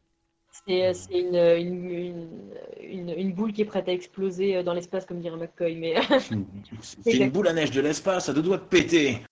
C'est 0.69 1.19
une, 1.19 1.35
une, 2.83 3.11
une, 3.17 3.33
boule 3.33 3.55
qui 3.55 3.63
est 3.63 3.65
prête 3.65 3.89
à 3.89 3.93
exploser 3.93 4.57
euh, 4.57 4.63
dans 4.63 4.75
l'espace, 4.75 5.07
comme 5.07 5.21
dirait 5.21 5.39
McCoy. 5.39 5.77
Mais... 5.77 5.95
c'est 6.83 7.17
une 7.17 7.31
boule 7.31 7.49
à 7.49 7.55
neige 7.55 7.71
de 7.71 7.81
l'espace, 7.81 8.29
à 8.29 8.35
deux 8.35 8.43
doigts 8.43 8.59
de 8.59 8.65
péter. 8.65 9.23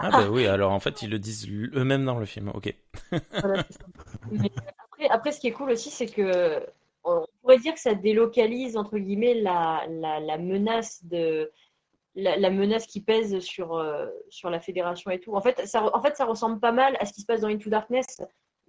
Ah 0.00 0.10
bah 0.10 0.28
oui, 0.30 0.46
alors 0.46 0.72
en 0.72 0.80
fait 0.80 1.00
ils 1.00 1.08
le 1.08 1.18
disent 1.18 1.48
eux-mêmes 1.48 2.04
dans 2.04 2.18
le 2.18 2.26
film, 2.26 2.50
ok. 2.52 2.74
après, 3.12 5.08
après, 5.08 5.32
ce 5.32 5.40
qui 5.40 5.46
est 5.46 5.52
cool 5.52 5.70
aussi, 5.70 5.90
c'est 5.90 6.06
que 6.06 6.60
on 7.04 7.24
pourrait 7.40 7.58
dire 7.58 7.72
que 7.72 7.80
ça 7.80 7.94
délocalise 7.94 8.76
entre 8.76 8.98
guillemets 8.98 9.34
la, 9.34 9.86
la, 9.88 10.20
la 10.20 10.38
menace 10.38 11.02
de 11.04 11.50
la, 12.14 12.36
la, 12.36 12.50
menace 12.50 12.86
qui 12.86 13.00
pèse 13.00 13.38
sur, 13.38 13.76
euh, 13.76 14.06
sur 14.28 14.50
la 14.50 14.60
fédération 14.60 15.10
et 15.10 15.20
tout. 15.20 15.34
En 15.34 15.40
fait, 15.40 15.66
ça, 15.66 15.88
en 15.94 16.02
fait, 16.02 16.16
ça 16.16 16.24
ressemble 16.24 16.60
pas 16.60 16.72
mal 16.72 16.96
à 17.00 17.06
ce 17.06 17.12
qui 17.12 17.20
se 17.20 17.26
passe 17.26 17.40
dans 17.40 17.48
Into 17.48 17.70
Darkness, 17.70 18.20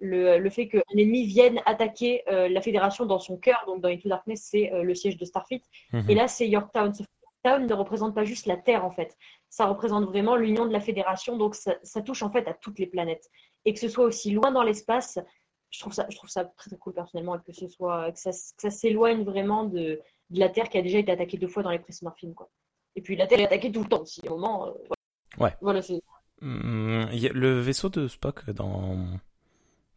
le, 0.02 0.50
fait 0.50 0.68
qu'un 0.68 0.82
ennemi 0.96 1.26
vienne 1.26 1.60
attaquer 1.64 2.22
euh, 2.28 2.48
la 2.48 2.60
fédération 2.60 3.06
dans 3.06 3.18
son 3.18 3.36
cœur, 3.36 3.62
donc 3.66 3.80
dans 3.80 3.88
Into 3.88 4.08
Darkness, 4.08 4.48
c'est 4.50 4.72
euh, 4.72 4.82
le 4.82 4.94
siège 4.94 5.16
de 5.16 5.24
Starfleet. 5.24 5.62
Mhm. 5.92 6.10
Et 6.10 6.14
là, 6.14 6.28
c'est 6.28 6.48
Yorktown. 6.48 6.92
Yorktown 7.44 7.66
ne 7.66 7.74
représente 7.74 8.14
pas 8.14 8.24
juste 8.24 8.46
la 8.46 8.56
Terre, 8.56 8.84
en 8.84 8.90
fait. 8.90 9.16
Ça 9.48 9.66
représente 9.66 10.04
vraiment 10.04 10.36
l'union 10.36 10.66
de 10.66 10.72
la 10.72 10.80
fédération, 10.80 11.36
donc 11.36 11.54
ça, 11.54 12.02
touche 12.02 12.22
en 12.22 12.30
fait 12.30 12.46
à 12.48 12.54
toutes 12.54 12.78
les 12.78 12.86
planètes. 12.86 13.30
Et 13.64 13.72
que 13.72 13.78
ce 13.78 13.88
soit 13.88 14.04
aussi 14.04 14.32
loin 14.32 14.50
dans 14.50 14.62
l'espace, 14.62 15.18
je 15.70 15.80
trouve 15.80 15.92
ça, 15.92 16.06
je 16.10 16.16
trouve 16.16 16.30
ça 16.30 16.44
très, 16.44 16.70
très 16.70 16.78
cool 16.78 16.94
personnellement, 16.94 17.36
et 17.36 17.42
que 17.44 17.52
ce 17.52 17.68
soit 17.68 18.10
que 18.12 18.18
ça, 18.18 18.32
ça 18.32 18.70
s'éloigne 18.70 19.22
vraiment 19.22 19.64
de, 19.64 20.00
de, 20.30 20.40
la 20.40 20.48
Terre 20.48 20.68
qui 20.68 20.78
a 20.78 20.82
déjà 20.82 20.98
été 20.98 21.12
attaquée 21.12 21.38
deux 21.38 21.48
fois 21.48 21.62
dans 21.62 21.70
les 21.70 21.78
précédents 21.78 22.12
films, 22.12 22.34
quoi. 22.34 22.50
Et 22.96 23.02
puis 23.02 23.16
la 23.16 23.26
Terre 23.26 23.40
est 23.40 23.46
attaquée 23.46 23.70
tout 23.70 23.82
le 23.82 23.88
temps 23.88 24.02
aussi, 24.02 24.20
au 24.28 24.36
moment. 24.36 24.66
Euh, 24.66 25.42
ouais. 25.42 25.54
Voilà, 25.60 25.80
c'est. 25.80 26.02
Hum, 26.42 27.08
le 27.12 27.60
vaisseau 27.60 27.88
de 27.88 28.08
Spock 28.08 28.50
dans 28.50 28.96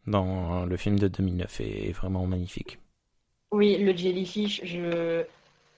dans 0.07 0.65
le 0.65 0.77
film 0.77 0.99
de 0.99 1.07
2009 1.07 1.61
est, 1.61 1.91
vraiment 1.91 2.25
magnifique. 2.25 2.79
Oui, 3.51 3.77
le 3.77 3.95
Jellyfish, 3.95 4.61
je 4.63 5.23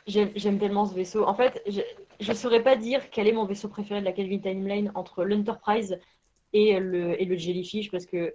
j'aime 0.08 0.58
tellement 0.58 0.86
ce 0.86 0.94
vaisseau. 0.94 1.26
En 1.26 1.34
fait, 1.34 1.62
je 1.68 2.30
ne 2.30 2.34
saurais 2.34 2.64
pas 2.64 2.78
dire 2.78 3.10
quel 3.10 3.28
est 3.28 3.34
mon 3.34 3.46
vaisseau 3.46 3.68
préféré 3.68 4.00
de 4.00 4.06
la 4.06 4.14
Kelvin 4.14 4.40
Timeline 4.40 4.92
entre 4.96 5.26
l'Enterprise 5.26 6.00
et 6.54 6.80
le, 6.80 7.22
et 7.22 7.26
le 7.26 7.36
Jellyfish 7.36 7.92
parce 7.92 8.06
que 8.06 8.34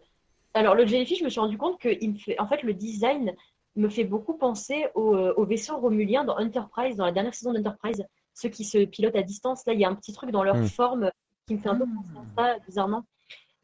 alors 0.53 0.75
le 0.75 0.85
Jellyfish, 0.85 1.21
je 1.21 1.25
me 1.25 1.31
suis 1.31 1.41
rendu 1.41 1.57
compte 1.57 1.81
que 1.81 1.89
il 2.03 2.21
fait, 2.21 2.39
en 2.39 2.47
fait 2.47 2.63
le 2.63 2.75
design 2.75 3.35
me 3.75 3.89
fait 3.89 4.05
beaucoup 4.05 4.35
penser 4.35 4.85
au, 4.95 5.17
au 5.17 5.47
vaisseau 5.47 5.79
romulien 5.79 6.25
dans 6.25 6.39
Enterprise, 6.39 6.97
dans 6.97 7.07
la 7.07 7.13
dernière 7.13 7.35
saison 7.35 7.55
d'Enterprise, 7.55 8.05
ceux 8.35 8.49
qui 8.49 8.65
se 8.65 8.85
pilotent 8.85 9.17
à 9.17 9.23
distance. 9.23 9.65
Là, 9.67 9.73
il 9.73 9.81
y 9.81 9.85
a 9.85 9.89
un 9.89 9.95
petit 9.95 10.13
truc 10.13 10.31
dans 10.31 10.43
leur 10.43 10.57
Mm. 10.57 10.67
forme 10.67 11.11
qui 11.47 11.55
me 11.55 11.59
fait 11.59 11.69
un 11.69 11.77
peu 11.77 11.85
penser 11.87 12.27
à 12.37 12.43
ça, 12.55 12.59
bizarrement. 12.67 13.05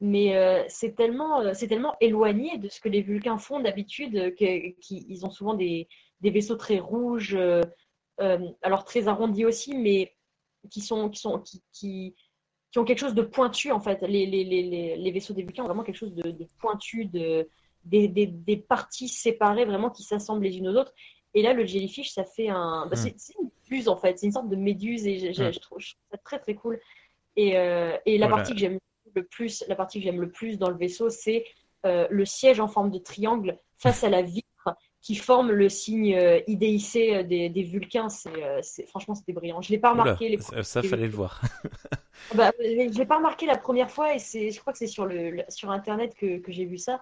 Mais 0.00 0.36
euh, 0.36 0.62
c'est 0.68 0.94
tellement, 0.94 1.40
euh, 1.40 1.52
tellement 1.54 1.96
éloigné 2.00 2.56
de 2.58 2.68
ce 2.68 2.80
que 2.80 2.88
les 2.88 3.02
Vulcains 3.02 3.38
font 3.38 3.58
d'habitude 3.60 4.16
euh, 4.16 4.30
qu'ils 4.80 5.26
ont 5.26 5.30
souvent 5.30 5.54
des, 5.54 5.88
des 6.20 6.30
vaisseaux 6.30 6.56
très 6.56 6.78
rouges, 6.78 7.34
euh, 7.34 7.62
alors 8.62 8.84
très 8.84 9.08
arrondis 9.08 9.44
aussi, 9.44 9.76
mais 9.76 10.14
qui 10.70 10.80
sont, 10.80 11.08
qui 11.08 11.20
sont, 11.20 11.40
qui, 11.40 11.62
qui, 11.72 12.14
qui 12.70 12.78
ont 12.78 12.84
quelque 12.84 12.98
chose 13.00 13.14
de 13.14 13.22
pointu 13.22 13.72
en 13.72 13.80
fait. 13.80 14.00
Les, 14.02 14.26
les, 14.26 14.44
les, 14.44 14.96
les, 14.96 15.10
vaisseaux 15.10 15.34
des 15.34 15.42
Vulcains 15.42 15.64
ont 15.64 15.66
vraiment 15.66 15.82
quelque 15.84 15.96
chose 15.96 16.14
de, 16.14 16.30
de 16.30 16.46
pointu, 16.60 17.06
de, 17.06 17.48
des, 17.84 18.06
des, 18.06 18.26
des 18.26 18.56
parties 18.56 19.08
séparées 19.08 19.64
vraiment 19.64 19.90
qui 19.90 20.02
s'assemblent 20.04 20.44
les 20.44 20.58
unes 20.58 20.68
aux 20.68 20.76
autres. 20.76 20.92
Et 21.34 21.42
là, 21.42 21.52
le 21.54 21.64
jellyfish, 21.66 22.10
ça 22.12 22.24
fait 22.24 22.48
un. 22.48 22.86
bah, 22.86 22.96
Mm. 22.96 23.10
c'est 23.16 23.34
une 23.40 23.50
méduse 23.70 23.88
en 23.88 23.96
fait, 23.96 24.18
c'est 24.18 24.26
une 24.26 24.32
sorte 24.32 24.48
de 24.48 24.56
méduse 24.56 25.06
et 25.06 25.18
je, 25.18 25.26
je- 25.32 25.52
je 25.52 25.58
trouve, 25.58 25.78
je 25.80 25.92
trouve 25.94 26.06
ça 26.12 26.18
très 26.18 26.38
très 26.38 26.54
cool. 26.54 26.80
Et, 27.36 27.56
euh, 27.58 27.96
et 28.06 28.16
la 28.18 28.26
Voilà. 28.26 28.42
partie 28.42 28.54
que 28.54 28.60
j'aime 28.60 28.78
le 29.14 29.24
plus, 29.24 29.64
la 29.68 29.74
partie 29.74 29.98
que 29.98 30.04
j'aime 30.04 30.20
le 30.20 30.30
plus 30.30 30.58
dans 30.58 30.70
le 30.70 30.76
vaisseau, 30.76 31.10
c'est 31.10 31.44
euh, 31.86 32.06
le 32.10 32.24
siège 32.24 32.60
en 32.60 32.68
forme 32.68 32.90
de 32.90 32.98
triangle 32.98 33.56
face 33.78 34.02
à 34.04 34.10
la 34.10 34.22
vitre 34.22 34.46
qui 35.00 35.14
forme 35.14 35.52
le 35.52 35.68
signe 35.68 36.14
euh, 36.16 36.40
IDIC 36.48 36.92
des, 37.26 37.48
des 37.48 37.62
Vulcains. 37.62 38.08
C'est, 38.08 38.42
euh, 38.42 38.58
c'est- 38.62 38.86
franchement, 38.88 39.14
c'était 39.14 39.32
brillant. 39.32 39.62
Je 39.62 39.70
l'ai 39.70 39.78
pas 39.78 39.92
Oula, 39.92 40.02
remarqué. 40.02 40.28
les 40.28 40.38
ça, 40.38 40.62
ça, 40.62 40.82
fallait 40.82 41.06
le 41.06 41.12
voir. 41.12 41.40
bah, 42.34 42.50
je 42.58 42.98
l'ai 42.98 43.06
pas 43.06 43.16
remarqué 43.18 43.46
la 43.46 43.56
première 43.56 43.90
fois 43.90 44.14
et 44.14 44.18
c'est, 44.18 44.50
je 44.50 44.60
crois 44.60 44.72
que 44.72 44.78
c'est 44.78 44.86
sur, 44.88 45.06
le, 45.06 45.30
le- 45.30 45.44
sur 45.48 45.70
Internet 45.70 46.14
que, 46.16 46.38
que 46.38 46.50
j'ai 46.52 46.64
vu 46.64 46.78
ça. 46.78 47.00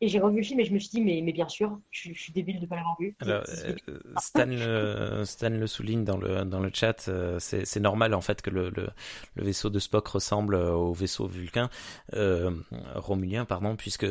Et 0.00 0.08
j'ai 0.08 0.20
revu 0.20 0.36
le 0.38 0.42
film 0.44 0.60
et 0.60 0.64
je 0.64 0.72
me 0.72 0.78
suis 0.78 0.90
dit, 0.90 1.00
mais, 1.00 1.20
mais 1.22 1.32
bien 1.32 1.48
sûr, 1.48 1.80
je, 1.90 2.00
suis- 2.00 2.14
je 2.14 2.20
suis 2.22 2.32
débile 2.32 2.56
de 2.56 2.62
ne 2.62 2.66
pas 2.66 2.76
l'avoir 2.76 2.96
vu. 3.00 3.16
Alors, 3.20 3.44
c'est- 3.46 3.76
euh, 3.88 4.00
Stan, 4.16 4.44
le, 4.46 5.24
Stan 5.24 5.48
le 5.50 5.66
souligne 5.66 6.04
dans 6.04 6.16
le, 6.18 6.44
dans 6.44 6.60
le 6.60 6.70
chat, 6.74 7.08
euh, 7.08 7.38
c'est 7.38 7.80
normal 7.80 8.12
en 8.12 8.20
fait 8.20 8.42
que 8.42 8.50
le, 8.50 8.70
le, 8.70 8.88
le 9.36 9.44
vaisseau 9.44 9.70
de 9.70 9.78
Spock 9.78 10.06
ressemble 10.08 10.54
euh, 10.56 10.72
au 10.72 10.92
vaisseau 10.92 11.26
vulcain, 11.26 11.70
euh, 12.14 12.50
romulien, 12.96 13.44
pardon, 13.44 13.76
puisque 13.76 14.06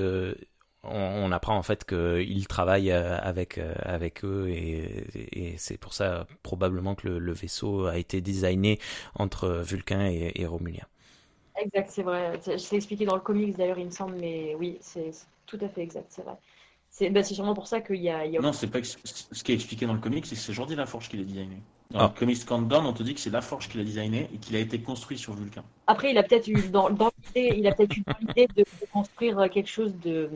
on, 0.84 1.32
apprend 1.32 1.56
en 1.58 1.64
fait 1.64 1.86
qu'il 1.86 2.48
travaille 2.48 2.92
euh, 2.92 3.18
avec, 3.20 3.58
euh, 3.58 3.74
avec 3.84 4.24
eux 4.26 4.48
et, 4.50 5.52
et 5.54 5.58
c'est 5.58 5.78
pour 5.78 5.94
ça 5.94 6.28
probablement 6.42 6.96
que 6.96 7.08
le, 7.08 7.20
le 7.20 7.34
vaisseau 7.34 7.86
a 7.86 7.98
été 7.98 8.20
designé 8.22 8.80
entre 9.16 9.50
vulcain 9.66 10.06
et, 10.08 10.32
et 10.36 10.46
romulien. 10.46 10.86
Exact, 11.56 11.90
c'est 11.92 12.04
vrai. 12.04 12.40
C'est 12.42 12.58
c'est 12.58 12.76
expliqué 12.76 13.06
dans 13.06 13.16
le 13.16 13.22
comics 13.22 13.56
d'ailleurs, 13.58 13.78
il 13.80 13.86
me 13.86 13.92
semble, 13.92 14.16
mais 14.16 14.56
oui, 14.56 14.78
c'est 14.82 15.12
tout 15.58 15.64
à 15.66 15.70
fait 15.70 15.82
exact, 15.82 16.08
c'est 16.10 16.24
vrai. 16.24 16.36
C'est 16.90 17.10
bah, 17.10 17.24
sûrement 17.24 17.54
pour 17.56 17.68
ça 17.68 17.82
qu'il 17.82 17.96
y 18.02 18.10
a, 18.10 18.26
il 18.26 18.34
y 18.34 18.38
a- 18.38 18.42
Non, 18.42 18.54
c'est 18.54 18.68
pas 18.68 18.80
ce 18.84 19.44
qui 19.44 19.52
est 19.52 19.56
expliqué 19.56 19.86
dans 19.88 19.94
le 19.94 20.00
comics, 20.00 20.26
c'est 20.26 20.36
que 20.36 20.42
c'est 20.42 20.54
Jordi 20.54 20.76
Laforge 20.76 21.10
qui 21.10 21.18
l'a 21.18 21.24
designé. 21.24 21.58
Dans 21.92 22.00
Ah. 22.02 22.12
le 22.14 22.20
comics 22.20 22.46
Countdown, 22.46 22.86
on 22.86 22.94
te 22.94 23.02
dit 23.04 23.14
que 23.16 23.20
c'est 23.20 23.30
Laforge 23.32 23.68
qui 23.70 23.78
l'a 23.78 23.84
designé 23.84 24.30
et 24.34 24.38
qu'il 24.38 24.56
a 24.56 24.60
été 24.60 24.80
construit 24.80 25.18
sur 25.18 25.34
Vulcain. 25.34 25.64
Après, 25.88 26.12
il 26.12 26.18
a 26.18 26.24
peut-être 26.24 26.48
eu 26.48 26.70
dans, 26.70 26.90
dans 26.92 27.12
l'idée, 27.26 27.56
il 27.58 27.66
a 27.68 27.74
peut-être 27.74 27.98
eu 27.98 28.02
dans 28.06 28.14
l'idée 28.20 28.48
de, 28.56 28.62
de 28.62 28.88
construire 28.92 29.50
quelque 29.52 29.70
chose 29.70 29.94
de 30.04 30.30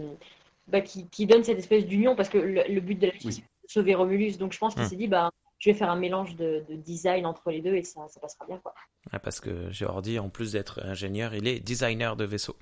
bah, 0.67 0.81
qui, 0.81 1.07
qui 1.07 1.25
donne 1.27 1.43
cette 1.43 1.59
espèce 1.59 1.85
d'union, 1.85 2.15
parce 2.15 2.29
que 2.29 2.37
le, 2.39 2.63
le 2.67 2.81
but 2.81 2.95
de 2.99 3.07
la 3.07 3.13
Oui. 3.23 3.33
c'est 3.33 3.41
de 3.41 3.43
sauver 3.67 3.93
Romulus. 3.95 4.37
Donc, 4.37 4.51
je 4.53 4.57
pense 4.57 4.73
qu'il 4.73 4.83
Hmm. 4.83 4.87
s'est 4.89 4.95
dit, 4.95 5.07
bah, 5.07 5.29
je 5.59 5.69
vais 5.69 5.75
faire 5.75 5.89
un 5.91 5.95
mélange 5.95 6.35
de, 6.35 6.63
de 6.69 6.75
design 6.75 7.25
entre 7.25 7.49
les 7.51 7.61
deux 7.61 7.75
et 7.75 7.83
ça, 7.83 8.07
ça 8.09 8.19
passera 8.19 8.45
bien, 8.47 8.57
quoi. 8.57 8.73
Ah, 9.11 9.19
Parce 9.19 9.39
que 9.39 9.71
Geordi, 9.71 10.17
en 10.19 10.29
plus 10.29 10.51
d'être 10.53 10.81
ingénieur, 10.83 11.33
il 11.35 11.47
est 11.47 11.59
designer 11.59 12.15
de 12.15 12.25
vaisseau. 12.25 12.55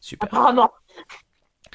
Super. 0.00 0.26
Apparemment. 0.28 0.70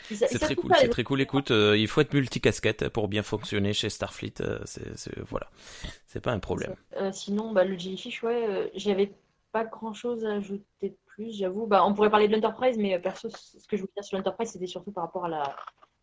C'est 0.10 0.40
très 0.40 0.56
cool, 0.56 0.72
c'est 0.80 0.90
très 0.90 1.04
cool. 1.04 1.22
Écoute, 1.22 1.52
euh, 1.52 1.78
il 1.78 1.88
faut 1.88 2.02
être 2.02 2.14
multicasquette 2.14 2.90
pour 2.90 3.08
bien 3.08 3.24
fonctionner 3.24 3.74
chez 3.74 3.90
Starfleet. 3.90 4.42
euh, 4.42 4.60
c'est, 4.66 5.18
voilà, 5.28 5.48
c'est 6.06 6.22
pas 6.22 6.32
un 6.32 6.40
problème. 6.40 6.76
Euh, 6.98 7.12
sinon, 7.12 7.52
bah, 7.52 7.64
le 7.64 7.78
Jellyfish, 7.78 8.24
ouais, 8.24 8.72
j'avais 8.76 9.14
pas 9.52 9.66
grand 9.66 9.94
chose 9.94 10.26
à 10.26 10.34
ajouter 10.34 10.64
de 10.84 10.98
plus, 11.08 11.38
j'avoue. 11.38 11.68
Bah, 11.68 11.84
on 11.86 11.94
pourrait 11.94 12.10
parler 12.10 12.28
de 12.28 12.34
l'Enterprise, 12.34 12.78
mais 12.78 12.98
perso, 13.00 13.30
ce 13.30 13.68
que 13.68 13.76
je 13.78 13.82
voulais 13.82 13.94
dire 13.96 14.04
sur 14.04 14.18
l'Enterprise, 14.18 14.50
c'était 14.52 14.68
surtout 14.68 14.92
par 14.92 15.06
rapport 15.06 15.26
à 15.26 15.30
la... 15.30 15.56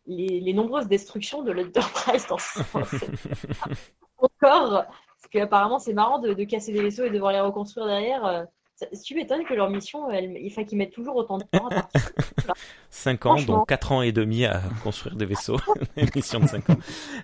les, 0.07 0.39
les 0.39 0.53
nombreuses 0.53 0.87
destructions 0.87 1.41
de 1.43 1.51
l'Enterprise 1.51 2.27
dans 2.27 2.37
ce 2.37 2.59
encore. 4.17 4.85
Parce 4.85 5.31
qu'apparemment, 5.31 5.79
c'est 5.79 5.93
marrant 5.93 6.19
de, 6.19 6.33
de 6.33 6.43
casser 6.43 6.71
des 6.71 6.81
vaisseaux 6.81 7.05
et 7.05 7.09
de 7.09 7.15
devoir 7.15 7.31
les 7.31 7.39
reconstruire 7.39 7.87
derrière. 7.87 8.45
Ça- 8.75 8.87
Tu 9.03 9.15
m'étonnes 9.15 9.43
que 9.45 9.53
leur 9.53 9.69
mission, 9.69 10.09
elle, 10.11 10.37
il 10.37 10.51
faut 10.51 10.63
qu'ils 10.65 10.77
mettent 10.77 10.91
toujours 10.93 11.15
autant 11.15 11.37
de 11.37 11.43
temps. 11.45 11.67
à 11.67 11.81
partir. 11.81 12.01
5 12.89 13.25
ans, 13.25 13.41
donc 13.41 13.67
4 13.67 13.91
ans 13.91 14.01
et 14.01 14.11
demi 14.11 14.45
à 14.45 14.61
construire 14.83 15.15
des 15.15 15.25
vaisseaux. 15.25 15.57
Une 15.97 16.09
mission 16.15 16.39
de 16.39 16.47
5 16.47 16.69
ans. 16.69 16.77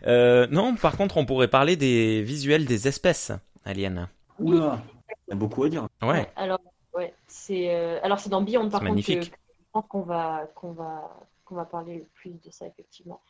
Euh, 0.05 0.47
non, 0.51 0.75
par 0.75 0.97
contre, 0.97 1.17
on 1.17 1.25
pourrait 1.25 1.47
parler 1.49 1.75
des 1.75 2.21
visuels 2.21 2.65
des 2.65 2.87
espèces 2.87 3.31
aliens. 3.65 4.09
Oula 4.39 4.81
Il 5.27 5.31
y 5.31 5.33
a 5.33 5.35
beaucoup 5.35 5.63
à 5.63 5.69
dire. 5.69 5.87
Ouais, 6.01 6.29
Alors, 6.35 6.59
ouais, 6.95 7.13
c'est 7.27 7.73
euh, 7.75 7.99
alors 8.03 8.19
c'est 8.19 8.29
dans 8.29 8.41
Beyond 8.41 8.69
par 8.69 8.79
contre 8.79 8.83
que, 8.83 8.89
magnifique. 8.89 9.19
que 9.19 9.25
je 9.25 9.63
pense 9.71 9.85
qu'on 9.87 10.01
va 10.01 10.49
qu'on 10.55 10.71
va 10.71 11.27
qu'on 11.45 11.55
va 11.55 11.65
parler 11.65 11.97
le 11.99 12.05
plus 12.13 12.31
de 12.31 12.49
ça 12.49 12.65
effectivement. 12.65 13.21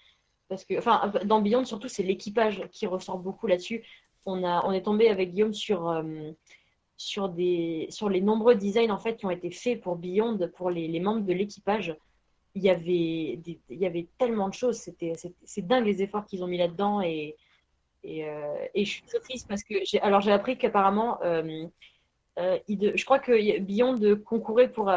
Parce 0.47 0.63
que 0.65 0.77
enfin 0.77 1.11
dans 1.25 1.41
Beyond 1.41 1.65
surtout 1.65 1.87
c'est 1.89 2.03
l'équipage 2.03 2.63
qui 2.71 2.87
ressort 2.87 3.17
beaucoup 3.19 3.47
là-dessus. 3.47 3.83
On 4.25 4.43
a 4.43 4.63
on 4.65 4.71
est 4.71 4.83
tombé 4.83 5.09
avec 5.09 5.31
Guillaume 5.31 5.53
sur 5.53 5.89
euh, 5.89 6.31
sur 7.09 7.29
des 7.29 7.87
sur 7.89 8.09
les 8.09 8.21
nombreux 8.21 8.55
designs 8.55 8.91
en 8.91 8.97
fait 9.03 9.15
qui 9.17 9.25
ont 9.25 9.31
été 9.39 9.49
faits 9.49 9.81
pour 9.81 9.95
Beyond 9.95 10.37
pour 10.57 10.69
les, 10.69 10.87
les 10.87 10.99
membres 10.99 11.25
de 11.25 11.33
l'équipage. 11.33 11.95
Il 12.53 12.63
y 12.63 12.69
avait 12.69 13.39
il 13.69 13.81
y 13.85 13.85
avait 13.85 14.07
tellement 14.19 14.49
de 14.49 14.53
choses, 14.53 14.77
c'est 15.53 15.67
dingue 15.67 15.85
les 15.85 16.01
efforts 16.03 16.25
qu'ils 16.25 16.43
ont 16.43 16.47
mis 16.47 16.57
là-dedans 16.57 17.01
et 17.01 17.35
et, 18.03 18.19
euh, 18.27 18.65
et 18.73 18.83
je 18.85 18.91
suis 18.91 19.03
très 19.03 19.19
triste 19.19 19.47
parce 19.47 19.63
que 19.63 19.75
j'ai 19.83 19.99
appris 20.31 20.57
qu'apparemment 20.57 21.11
euh, 21.23 21.65
euh, 22.39 22.57
je 22.67 23.05
crois 23.05 23.19
que 23.19 23.59
Beyond 23.59 23.99
concourait 24.23 24.71
pour, 24.71 24.91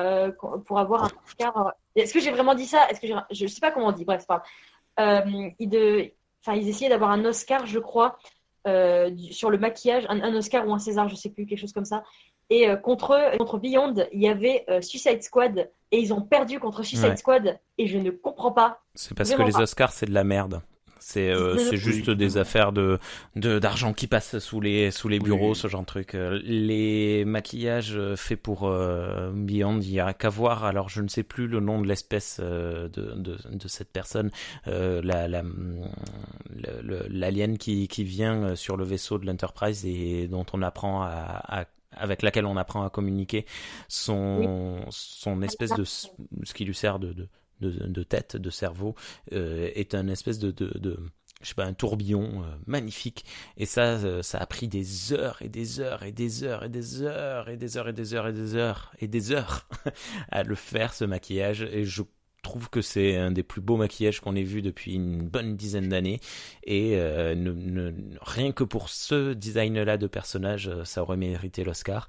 pour 0.67 0.79
avoir 0.79 1.05
un 1.05 1.11
Oscar. 1.25 1.75
Est-ce 1.97 2.13
que 2.15 2.21
j'ai 2.21 2.31
vraiment 2.31 2.55
dit 2.55 2.67
ça? 2.67 2.81
Est-ce 2.89 3.01
que 3.01 3.09
je 3.31 3.47
sais 3.47 3.61
pas 3.61 3.71
comment 3.73 3.89
on 3.89 3.93
dit. 3.93 4.05
Bref, 4.05 4.27
pas 4.27 4.43
grave. 4.97 5.27
Euh, 5.27 5.51
il 5.59 5.69
de... 5.69 6.13
ils 6.49 6.69
essayaient 6.69 6.91
d'avoir 6.95 7.11
un 7.11 7.25
Oscar, 7.25 7.67
je 7.67 7.81
crois, 7.81 8.17
euh, 8.67 9.11
du- 9.11 9.33
sur 9.33 9.51
le 9.51 9.59
maquillage, 9.59 10.05
un, 10.09 10.21
un 10.21 10.35
Oscar 10.35 10.67
ou 10.67 10.73
un 10.75 10.79
César, 10.79 11.09
je 11.09 11.15
sais 11.17 11.31
plus, 11.31 11.47
quelque 11.47 11.59
chose 11.61 11.73
comme 11.73 11.85
ça. 11.85 12.03
Et 12.51 12.69
euh, 12.69 12.77
contre 12.77 13.37
contre 13.39 13.59
Beyond, 13.59 13.95
il 14.13 14.21
y 14.23 14.29
avait 14.29 14.65
euh, 14.69 14.81
Suicide 14.83 15.23
Squad 15.23 15.71
et 15.91 15.99
ils 15.99 16.13
ont 16.13 16.21
perdu 16.21 16.61
contre 16.61 16.83
Suicide 16.83 17.11
Ouais. 17.11 17.17
Squad 17.17 17.59
et 17.79 17.87
je 17.87 17.99
ne 17.99 18.11
comprends 18.11 18.53
pas. 18.53 18.83
c'est 18.95 19.15
parce 19.17 19.33
que 19.33 19.43
les 19.43 19.53
pas. 19.53 19.61
Oscars, 19.63 19.93
c'est 19.93 20.07
de 20.07 20.13
la 20.13 20.25
merde. 20.25 20.61
C'est 21.07 21.29
euh, 21.31 21.59
c'est 21.59 21.77
juste 21.77 22.09
des 22.09 22.39
affaires 22.39 22.73
de 22.73 22.99
de- 23.37 23.59
d'argent 23.59 23.93
qui 23.93 24.07
passe 24.07 24.39
sous 24.39 24.59
les 24.63 24.91
sous 24.91 25.09
les 25.09 25.19
bureaux, 25.19 25.51
Oui. 25.51 25.55
ce 25.57 25.69
genre 25.69 25.83
de 25.83 25.87
truc. 25.87 26.15
Euh, 26.15 26.41
Les 26.45 27.27
maquillages 27.27 27.95
euh, 27.95 28.17
faits 28.17 28.41
pour 28.41 28.67
euh, 28.67 29.31
Beyond, 29.35 29.81
il 29.81 29.91
y 29.93 30.01
a 30.01 30.15
qu'à 30.15 30.31
voir. 30.31 30.65
Alors 30.65 30.89
je 30.89 31.03
ne 31.03 31.09
sais 31.09 31.23
plus 31.23 31.47
le 31.47 31.61
nom 31.61 31.81
de 31.83 31.87
l'espèce 31.87 32.41
de, 32.41 32.89
de 32.89 33.37
de 33.53 33.69
cette 33.69 33.93
personne, 33.93 34.31
euh, 34.67 35.03
la 35.03 35.29
l'alien 37.11 37.59
qui 37.59 37.89
qui 37.89 38.05
vient 38.05 38.57
sur 38.57 38.77
le 38.77 38.85
vaisseau 38.85 39.19
de 39.19 39.27
l'Enterprise 39.27 39.85
et 39.87 40.27
dont 40.29 40.47
on 40.53 40.63
apprend 40.63 41.03
à, 41.03 41.61
à 41.61 41.65
avec 41.97 42.23
laquelle 42.23 42.47
on 42.47 42.57
apprend 42.57 42.85
à 42.85 42.91
communiquer 42.91 43.47
son 43.89 44.85
son 44.91 45.43
espèce 45.43 45.71
de 45.75 45.85
ce 45.85 46.09
qui 46.55 46.65
lui 46.65 46.75
sert 46.75 46.99
de 46.99 47.13
de, 47.13 47.29
de, 47.61 48.03
tête, 48.03 48.37
de 48.37 48.51
cerveau, 48.51 48.95
euh, 49.33 49.71
est 49.75 49.95
un 49.95 50.09
espèce 50.09 50.39
de, 50.39 50.51
de, 50.51 50.99
je 51.45 51.49
sais 51.49 51.55
pas, 51.55 51.65
un 51.65 51.75
tourbillon 51.75 52.43
euh, 52.43 52.47
magnifique. 52.67 53.25
Et 53.57 53.67
ça, 53.67 53.83
euh, 53.83 54.23
ça 54.23 54.39
a 54.39 54.47
pris 54.47 54.69
des 54.69 55.13
heures 55.13 55.39
et 55.41 55.49
des 55.49 55.81
heures 55.81 56.03
et 56.03 56.13
des 56.13 56.45
heures 56.45 56.65
et 56.65 56.69
des 56.69 57.03
heures 57.03 57.49
et 57.49 57.57
des 57.57 57.77
heures 57.77 57.89
et 57.89 57.93
des 57.93 58.15
heures 58.15 58.29
et 58.29 58.33
des 58.33 58.55
heures 58.57 58.93
et 59.01 59.09
des 59.09 59.33
heures 59.33 59.69
à 60.31 60.43
le 60.43 60.55
faire, 60.55 60.95
ce 60.95 61.05
maquillage. 61.05 61.63
Et 61.63 61.85
je 61.85 62.03
trouve 62.43 62.69
que 62.69 62.83
c'est 62.83 63.17
un 63.17 63.31
des 63.31 63.43
plus 63.43 63.63
beaux 63.63 63.79
maquillages 63.79 64.21
qu'on 64.21 64.37
ait 64.37 64.43
vu 64.43 64.61
depuis 64.61 64.95
une 64.95 65.23
bonne 65.23 65.57
dizaine 65.57 65.89
d'années. 65.89 66.21
Et 66.65 66.95
rien 68.21 68.53
que 68.53 68.65
pour 68.65 68.91
ce 68.91 69.33
design-là 69.33 69.97
de 69.97 70.07
personnage, 70.07 70.71
ça 70.85 71.01
aurait 71.01 71.17
mérité 71.17 71.65
l'Oscar. 71.65 72.07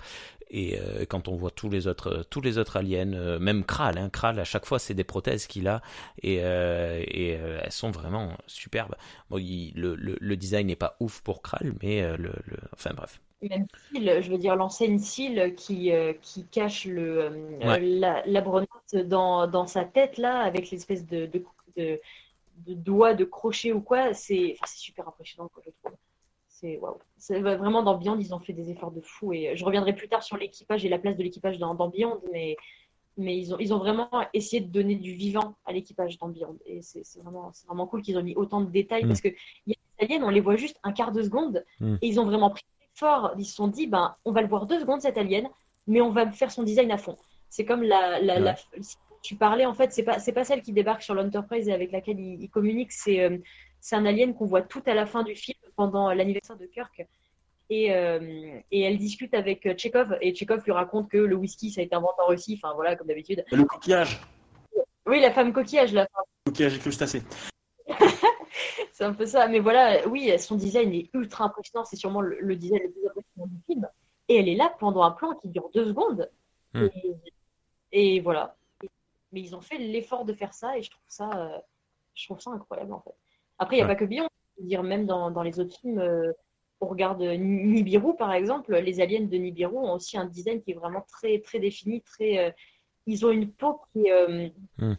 Et 0.50 0.80
euh, 0.80 1.06
quand 1.08 1.28
on 1.28 1.36
voit 1.36 1.52
tous 1.52 1.70
les 1.70 1.88
autres, 1.88 2.24
tous 2.30 2.42
les 2.42 2.58
autres 2.58 2.78
aliens, 2.78 3.14
euh, 3.14 3.40
même 3.40 3.66
Kral, 3.66 3.98
hein, 3.98 4.10
Kral 4.10 4.40
à 4.40 4.44
chaque 4.44 4.66
fois 4.66 4.80
c'est 4.80 4.94
des 4.94 5.04
prothèses 5.04 5.48
qu'il 5.48 5.68
a 5.68 5.82
et, 6.22 6.40
euh, 6.44 7.04
et 7.08 7.36
euh, 7.38 7.60
elles 7.64 7.72
sont 7.72 7.92
vraiment 7.92 8.38
superbes. 8.48 8.96
Bon, 9.30 9.38
il- 9.40 9.74
le, 9.76 9.96
le, 9.96 10.18
le 10.20 10.38
design 10.38 10.68
n'est 10.68 10.76
pas 10.76 10.98
ouf 11.00 11.22
pour 11.22 11.42
Kral, 11.42 11.74
mais 11.82 12.02
euh, 12.04 12.16
le, 12.18 12.32
le, 12.46 12.58
enfin 12.74 12.92
bref. 12.96 13.20
Même 13.42 13.68
Seal, 13.94 14.24
je 14.24 14.32
veux 14.32 14.38
dire 14.38 14.56
l'enseigne 14.56 14.98
Seal 14.98 15.56
qui, 15.56 15.92
euh, 15.92 16.14
qui 16.22 16.46
cache 16.48 16.86
le, 16.86 17.22
euh, 17.24 17.60
Ouais. 17.64 17.82
la, 18.00 18.26
la 18.26 18.42
dans, 19.06 19.48
dans 19.48 19.68
sa 19.68 19.86
tête 19.86 20.18
là, 20.18 20.40
avec 20.40 20.72
l'espèce 20.72 21.06
de, 21.06 21.26
de, 21.28 21.44
de, 21.78 22.02
de 22.68 22.74
doigt 22.76 23.14
de 23.16 23.26
crochet 23.26 23.74
ou 23.74 23.82
quoi, 23.82 24.14
c'est 24.14 24.54
enfin, 24.54 24.68
c'est 24.68 24.80
super 24.80 25.08
impressionnant 25.08 25.50
quoi, 25.50 25.64
je 25.66 25.72
trouve. 25.84 25.98
C'est 26.50 26.78
waouh. 26.80 27.00
C'est 27.28 27.40
vraiment 27.40 27.82
dans 27.82 27.98
Beyond, 27.98 28.20
ils 28.20 28.36
ont 28.36 28.40
fait 28.40 28.54
des 28.54 28.70
efforts 28.70 28.92
de 28.92 29.02
fou 29.02 29.34
et 29.34 29.56
je 29.56 29.66
reviendrai 29.66 29.96
plus 29.96 30.08
tard 30.08 30.22
sur 30.22 30.38
l'équipage 30.38 30.86
et 30.86 30.90
la 30.90 31.00
place 31.00 31.18
de 31.18 31.24
l'équipage 31.24 31.58
dans, 31.58 31.74
dans 31.74 31.90
Beyond, 31.90 32.22
mais 32.32 32.56
mais 33.18 33.36
ils 33.36 33.52
ont, 33.52 33.58
ils 33.58 33.74
ont 33.74 33.80
vraiment 33.80 34.10
essayé 34.34 34.62
de 34.62 34.68
donner 34.68 34.94
du 34.94 35.14
vivant 35.14 35.56
à 35.66 35.74
l'équipage 35.74 36.20
dans 36.20 36.32
Et 36.68 36.84
c'est 36.84 37.20
vraiment, 37.24 37.52
vraiment 37.66 37.88
cool 37.88 38.04
qu'ils 38.04 38.16
ont 38.20 38.22
mis 38.22 38.36
autant 38.36 38.62
de 38.62 38.70
détails 38.70 39.06
mm. 39.06 39.08
parce 39.08 39.22
que 39.22 39.30
y 39.66 39.74
a 39.74 39.76
des 40.06 40.14
aliens, 40.14 40.24
on 40.24 40.30
les 40.30 40.42
voit 40.42 40.56
juste 40.56 40.78
un 40.84 40.92
quart 40.92 41.12
de 41.12 41.24
seconde 41.24 41.66
mm. 41.80 41.96
et 42.00 42.08
ils 42.08 42.20
ont 42.20 42.26
vraiment 42.26 42.52
pris 42.52 42.66
fort. 42.94 43.34
Ils 43.40 43.46
se 43.46 43.56
sont 43.56 43.70
dit, 43.70 43.88
ben, 43.88 44.16
on 44.24 44.32
va 44.32 44.44
le 44.44 44.48
voir 44.48 44.68
deux 44.68 44.80
secondes 44.80 45.02
cet 45.02 45.18
alien, 45.18 45.50
mais 45.88 46.02
on 46.02 46.12
va 46.12 46.30
faire 46.32 46.52
son 46.52 46.62
design 46.62 46.92
à 46.92 47.00
fond. 47.00 47.18
C'est 47.50 47.66
comme 47.66 47.82
la, 47.82 48.20
la, 48.20 48.56
tu 49.26 49.36
parlais, 49.36 49.66
en 49.66 49.74
fait, 49.74 49.92
c'est 49.92 50.04
pas, 50.04 50.20
pas 50.20 50.44
celle 50.44 50.62
qui 50.62 50.72
débarque 50.72 51.02
sur 51.02 51.16
l'Enterprise 51.16 51.68
et 51.68 51.74
avec 51.74 51.92
laquelle 51.92 52.20
il, 52.20 52.48
communique, 52.50 52.92
c'est 52.92 53.22
euh, 53.22 53.40
c'est 53.86 53.96
un 53.96 54.06
alien 54.08 54.34
qu'on 54.34 54.48
voit 54.48 54.64
tout 54.64 54.82
à 54.88 54.96
la 54.96 55.06
fin 55.06 55.22
du 55.22 55.36
film 55.36 55.60
pendant 55.76 56.12
l'anniversaire 56.12 56.58
de 56.58 56.66
Kirk. 56.66 57.06
Et, 57.70 57.94
euh, 57.94 58.60
et, 58.72 58.82
elle 58.82 58.98
discute 58.98 59.36
avec 59.36 59.78
Chekhov 59.78 60.18
et 60.22 60.34
Chekhov 60.34 60.64
lui 60.66 60.72
raconte 60.72 61.08
que 61.08 61.20
le 61.20 61.36
whisky 61.36 61.70
ça 61.70 61.82
a 61.82 61.84
été 61.84 61.96
inventé 61.96 62.16
en 62.24 62.26
Russie, 62.26 62.60
enfin 62.60 62.74
voilà 62.74 62.96
comme 62.96 63.06
d'habitude. 63.06 63.46
Le 63.52 63.64
coquillage. 63.64 64.20
Oui, 65.06 65.20
la 65.20 65.30
femme 65.32 65.54
coquillage, 65.54 65.94
la 65.94 66.08
femme. 66.08 66.24
Coquillage 66.48 66.76
et 66.78 66.80
crustacé. 66.80 67.22
c'est 68.92 69.04
un 69.04 69.14
peu 69.14 69.28
ça, 69.28 69.48
mais 69.48 69.60
voilà, 69.60 70.08
oui, 70.08 70.32
son 70.40 70.56
design 70.56 70.92
est 70.92 71.12
ultra 71.14 71.46
impressionnant, 71.46 71.86
c'est 71.86 71.96
sûrement 71.96 72.22
le, 72.22 72.56
design 72.56 72.82
le 72.82 72.90
plus 72.90 73.08
impressionnant 73.08 73.48
du 73.48 73.62
film. 73.68 73.88
Et 74.30 74.38
elle 74.38 74.50
est 74.50 74.56
là 74.56 74.76
pendant 74.80 75.04
un 75.04 75.12
plan 75.12 75.36
qui 75.36 75.50
dure 75.50 75.70
deux 75.76 75.86
secondes. 75.86 76.28
Hmm. 76.74 76.88
Et, 77.92 78.20
voilà. 78.20 78.56
Mais 79.32 79.42
ils 79.42 79.56
ont 79.56 79.62
fait 79.62 79.78
l'effort 79.78 80.26
de 80.26 80.34
faire 80.34 80.56
ça 80.56 80.76
et 80.76 80.82
je 80.82 80.90
trouve 80.90 81.04
ça, 81.08 81.30
euh, 81.36 81.60
je 82.16 82.26
trouve 82.26 82.40
ça 82.40 82.50
incroyable 82.50 82.92
en 82.94 83.02
fait. 83.02 83.14
Après, 83.60 83.78
il 83.78 83.80
n'y 83.80 83.84
a 83.84 83.88
pas 83.88 83.96
que 83.96 84.06
Beyond. 84.06 84.28
dire 84.60 84.84
même 84.84 85.06
dans, 85.06 85.32
dans 85.32 85.44
les 85.44 85.60
autres 85.60 85.76
films, 85.80 86.00
euh, 86.00 86.32
on 86.82 86.88
regarde 86.88 87.22
Nibiru 87.22 88.16
par 88.18 88.34
exemple, 88.34 88.76
les 88.76 89.00
aliens 89.00 89.22
de 89.22 89.38
Nibiru 89.38 89.78
ont 89.78 89.94
aussi 89.94 90.18
un 90.18 90.26
design 90.26 90.62
qui 90.62 90.72
est 90.72 90.76
vraiment 90.76 91.06
très 91.10 91.40
très 91.40 91.60
défini, 91.60 92.02
très. 92.02 92.38
Euh, 92.40 92.52
ils 93.08 93.26
ont 93.26 93.32
une 93.32 93.52
peau 93.52 93.82
qui 93.94 94.08
est 94.08 94.54
hmm. 94.78 94.96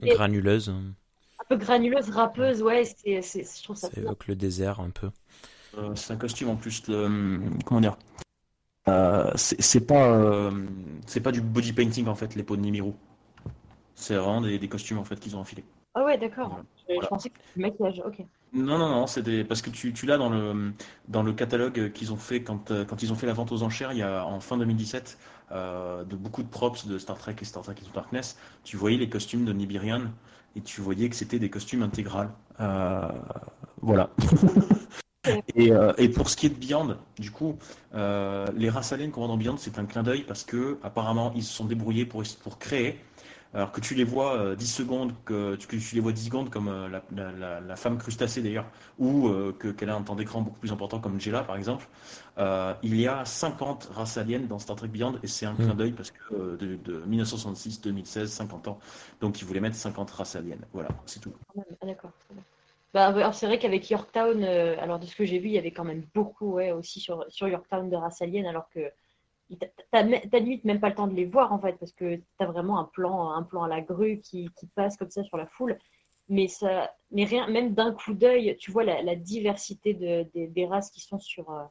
granuleuse. 0.00 0.68
Un 0.68 1.44
peu 1.48 1.56
granuleuse, 1.56 2.08
râpeuse, 2.10 2.62
ouais. 2.62 2.84
C'est, 2.84 3.20
je 3.20 3.62
trouve 3.64 3.76
ça. 3.76 3.90
Ça 3.90 4.00
évoque 4.00 4.28
le 4.28 4.36
désert 4.36 4.80
un 4.80 4.90
peu. 4.90 5.10
c'est 5.96 6.12
un 6.12 6.16
costume 6.16 6.50
en 6.50 6.56
plus 6.56 6.82
comment 7.64 7.80
dire 7.80 7.96
euh, 8.88 9.30
c'est 9.36 9.86
pas 9.86 10.08
euh, 10.08 10.66
c'est 11.06 11.20
pas 11.20 11.30
du 11.30 11.40
body 11.40 11.72
painting 11.72 12.08
en 12.08 12.16
fait 12.16 12.34
les 12.34 12.42
peaux 12.42 12.56
de 12.56 12.62
Nimiru. 12.62 12.92
C'est 13.94 14.16
vraiment 14.16 14.40
des, 14.40 14.68
costumes 14.68 14.98
en 14.98 15.04
fait 15.04 15.20
qu'ils 15.20 15.36
ont 15.36 15.40
enfilés. 15.40 15.64
Ah 15.94 16.04
ouais 16.04 16.18
d'accord. 16.18 16.60
Je, 16.88 17.06
pensais 17.06 17.30
que 17.30 17.36
c'était 17.38 17.52
du 17.56 17.62
maquillage. 17.62 18.02
Ok. 18.06 18.24
Non 18.52 18.78
non 18.78 18.88
non 18.88 19.06
c'est 19.06 19.22
des... 19.22 19.44
parce 19.44 19.62
que 19.62 19.70
tu, 19.70 19.92
tu 19.92 20.06
l'as 20.06 20.18
dans 20.18 20.28
le 20.28 20.72
dans 21.08 21.22
le 21.22 21.32
catalogue 21.32 21.92
qu'ils 21.92 22.12
ont 22.12 22.16
fait 22.16 22.42
quand 22.42 22.70
euh, 22.70 22.84
quand 22.84 23.02
ils 23.02 23.12
ont 23.12 23.16
fait 23.16 23.26
la 23.26 23.32
vente 23.32 23.50
aux 23.52 23.62
enchères 23.62 23.92
il 23.92 23.98
y 23.98 24.02
a 24.02 24.26
en 24.26 24.40
fin 24.40 24.58
2017 24.58 25.18
de 25.50 26.16
beaucoup 26.16 26.42
de 26.42 26.48
props 26.48 26.86
de 26.86 26.96
Star 26.96 27.18
Trek 27.18 27.36
et 27.40 27.44
Star 27.44 27.62
Trek 27.62 27.74
Into 27.80 27.92
Darkness. 27.92 28.38
Tu 28.64 28.76
voyais 28.76 28.96
les 28.96 29.10
costumes 29.10 29.44
de 29.44 29.52
Nibirian 29.52 30.04
et 30.56 30.62
tu 30.62 30.80
voyais 30.80 31.10
que 31.10 31.16
c'était 31.16 31.38
des 31.38 31.50
costumes 31.50 31.82
intégrales. 31.82 32.30
voilà. 33.82 34.10
Euh, 35.56 35.92
et, 35.98 36.08
pour 36.08 36.28
ce 36.28 36.36
qui 36.36 36.46
est 36.46 36.48
de 36.48 36.54
Beyond, 36.54 36.96
du 37.18 37.30
coup, 37.30 37.56
euh, 37.94 38.46
les 38.56 38.68
races 38.68 38.92
aliens 38.92 39.10
qu'on 39.10 39.20
voit 39.20 39.28
dans 39.28 39.36
Beyond, 39.36 39.56
c'est 39.56 39.78
un 39.78 39.86
clin 39.86 40.02
d'œil 40.02 40.24
parce 40.24 40.42
que 40.42 40.78
apparemment 40.82 41.32
ils 41.36 41.44
se 41.44 41.52
sont 41.52 41.64
débrouillés 41.64 42.06
pour, 42.06 42.24
pour 42.42 42.58
créer. 42.58 42.98
Alors 43.54 43.70
que 43.70 43.80
tu 43.80 43.94
les 43.94 44.04
vois 44.04 44.54
10 44.56 44.64
euh, 44.64 44.82
secondes, 44.82 45.12
que 45.24 45.56
tu, 45.56 45.94
les 45.94 46.00
vois 46.00 46.12
10 46.12 46.24
secondes 46.24 46.50
comme 46.50 46.70
la, 47.10 47.76
femme 47.76 47.98
crustacée 47.98 48.42
d'ailleurs, 48.42 48.66
ou 48.98 49.30
qu'elle 49.76 49.90
a 49.90 49.94
un 49.94 50.02
temps 50.02 50.14
d'écran 50.14 50.40
beaucoup 50.40 50.58
plus 50.58 50.72
important 50.72 51.00
comme 51.00 51.20
Jella 51.20 51.42
par 51.42 51.56
exemple, 51.56 51.86
il 52.38 52.96
y 53.00 53.06
a 53.06 53.24
50 53.24 53.90
races 53.92 54.16
aliens 54.16 54.40
dans 54.40 54.58
Star 54.58 54.76
Trek 54.76 54.88
Beyond 54.88 55.18
et 55.22 55.26
c'est 55.26 55.46
un 55.46 55.54
clin 55.54 55.74
mm. 55.74 55.76
d'œil 55.76 55.92
parce 55.92 56.10
que 56.10 56.56
de, 56.56 56.76
de 56.76 57.02
1966, 57.06 57.80
2016, 57.82 58.30
50 58.30 58.68
ans. 58.68 58.78
Donc 59.20 59.40
ils 59.40 59.44
voulaient 59.44 59.60
mettre 59.60 59.76
50 59.76 60.10
races 60.10 60.36
aliens. 60.36 60.56
Voilà, 60.72 60.88
c'est 61.06 61.20
tout. 61.20 61.32
Ah, 61.56 61.86
d'accord. 61.86 62.12
Bah, 62.94 63.32
c'est 63.32 63.46
vrai 63.46 63.58
qu'avec 63.58 63.88
Yorktown, 63.88 64.44
euh, 64.44 64.76
alors 64.78 64.98
de 64.98 65.06
ce 65.06 65.16
que 65.16 65.24
j'ai 65.24 65.38
vu, 65.38 65.48
il 65.48 65.52
y 65.52 65.58
avait 65.58 65.70
quand 65.70 65.84
même 65.84 66.04
beaucoup 66.14 66.52
ouais, 66.54 66.72
aussi 66.72 67.00
sur, 67.00 67.24
sur 67.30 67.48
Yorktown 67.48 67.88
de 67.88 67.96
race 67.96 68.20
alien, 68.20 68.46
alors 68.46 68.68
que 68.68 68.80
t'as 69.90 70.02
limite 70.02 70.64
même 70.64 70.80
pas 70.80 70.88
le 70.88 70.94
temps 70.94 71.06
de 71.06 71.14
les 71.14 71.24
voir 71.24 71.52
en 71.52 71.58
fait, 71.58 71.74
parce 71.74 71.92
que 71.92 72.20
t'as 72.38 72.46
vraiment 72.46 72.78
un 72.78 72.84
plan, 72.84 73.30
un 73.30 73.42
plan 73.42 73.62
à 73.64 73.68
la 73.68 73.80
grue 73.80 74.20
qui, 74.20 74.48
qui, 74.58 74.66
passe 74.66 74.96
comme 74.96 75.10
ça 75.10 75.22
sur 75.24 75.36
la 75.36 75.46
foule. 75.46 75.78
Mais, 76.28 76.48
ça, 76.48 76.94
mais 77.10 77.24
rien, 77.24 77.48
même 77.48 77.74
d'un 77.74 77.92
coup 77.92 78.14
d'œil, 78.14 78.56
tu 78.58 78.70
vois 78.70 78.84
la, 78.84 79.16
diversité 79.16 79.92
de, 79.94 80.26
des 80.34 80.66
races 80.66 80.90
qui 80.90 81.00
sont 81.00 81.18
sur, 81.18 81.50
euh, 81.50 81.64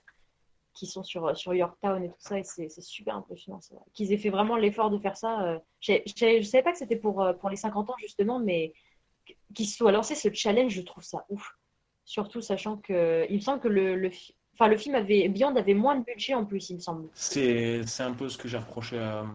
qui 0.73 0.85
sont 0.85 1.03
sur, 1.03 1.35
sur 1.35 1.53
Yorktown 1.53 2.03
et 2.03 2.09
tout 2.09 2.19
ça, 2.19 2.37
et 2.37 2.43
c'est 2.43 2.69
super 2.81 3.15
impressionnant. 3.15 3.59
Qu'ils 3.93 4.13
aient 4.13 4.17
fait 4.17 4.29
vraiment 4.29 4.57
l'effort 4.57 4.89
de 4.89 4.99
faire 4.99 5.17
ça. 5.17 5.41
Euh, 5.43 5.59
je 5.79 5.93
ne 6.37 6.43
savais 6.43 6.63
pas 6.63 6.73
que 6.73 6.77
c'était 6.77 6.95
pour, 6.95 7.25
pour 7.39 7.49
les 7.49 7.55
50 7.55 7.89
ans 7.89 7.95
justement, 7.99 8.39
mais 8.39 8.73
qu'il 9.53 9.67
soit 9.67 9.91
lancé 9.91 10.15
ce 10.15 10.31
challenge, 10.33 10.73
je 10.73 10.81
trouve 10.81 11.03
ça 11.03 11.25
ouf. 11.29 11.57
Surtout 12.03 12.41
sachant 12.41 12.77
que 12.77 13.25
il 13.29 13.35
me 13.35 13.41
semble 13.41 13.61
que 13.61 13.67
le, 13.67 14.09
enfin, 14.61 14.69
le 14.69 14.77
film 14.77 14.95
avait 14.95 15.27
Beyond 15.27 15.55
avait 15.55 15.73
moins 15.73 15.95
de 15.95 16.05
budget 16.05 16.33
en 16.33 16.45
plus, 16.45 16.69
il 16.69 16.75
me 16.75 16.79
semble. 16.79 17.07
C'est 17.13 17.83
un 17.99 18.13
peu 18.13 18.29
ce 18.29 18.37
que 18.37 18.47
j'ai 18.47 18.57
reproché 18.57 18.99
à. 18.99 19.25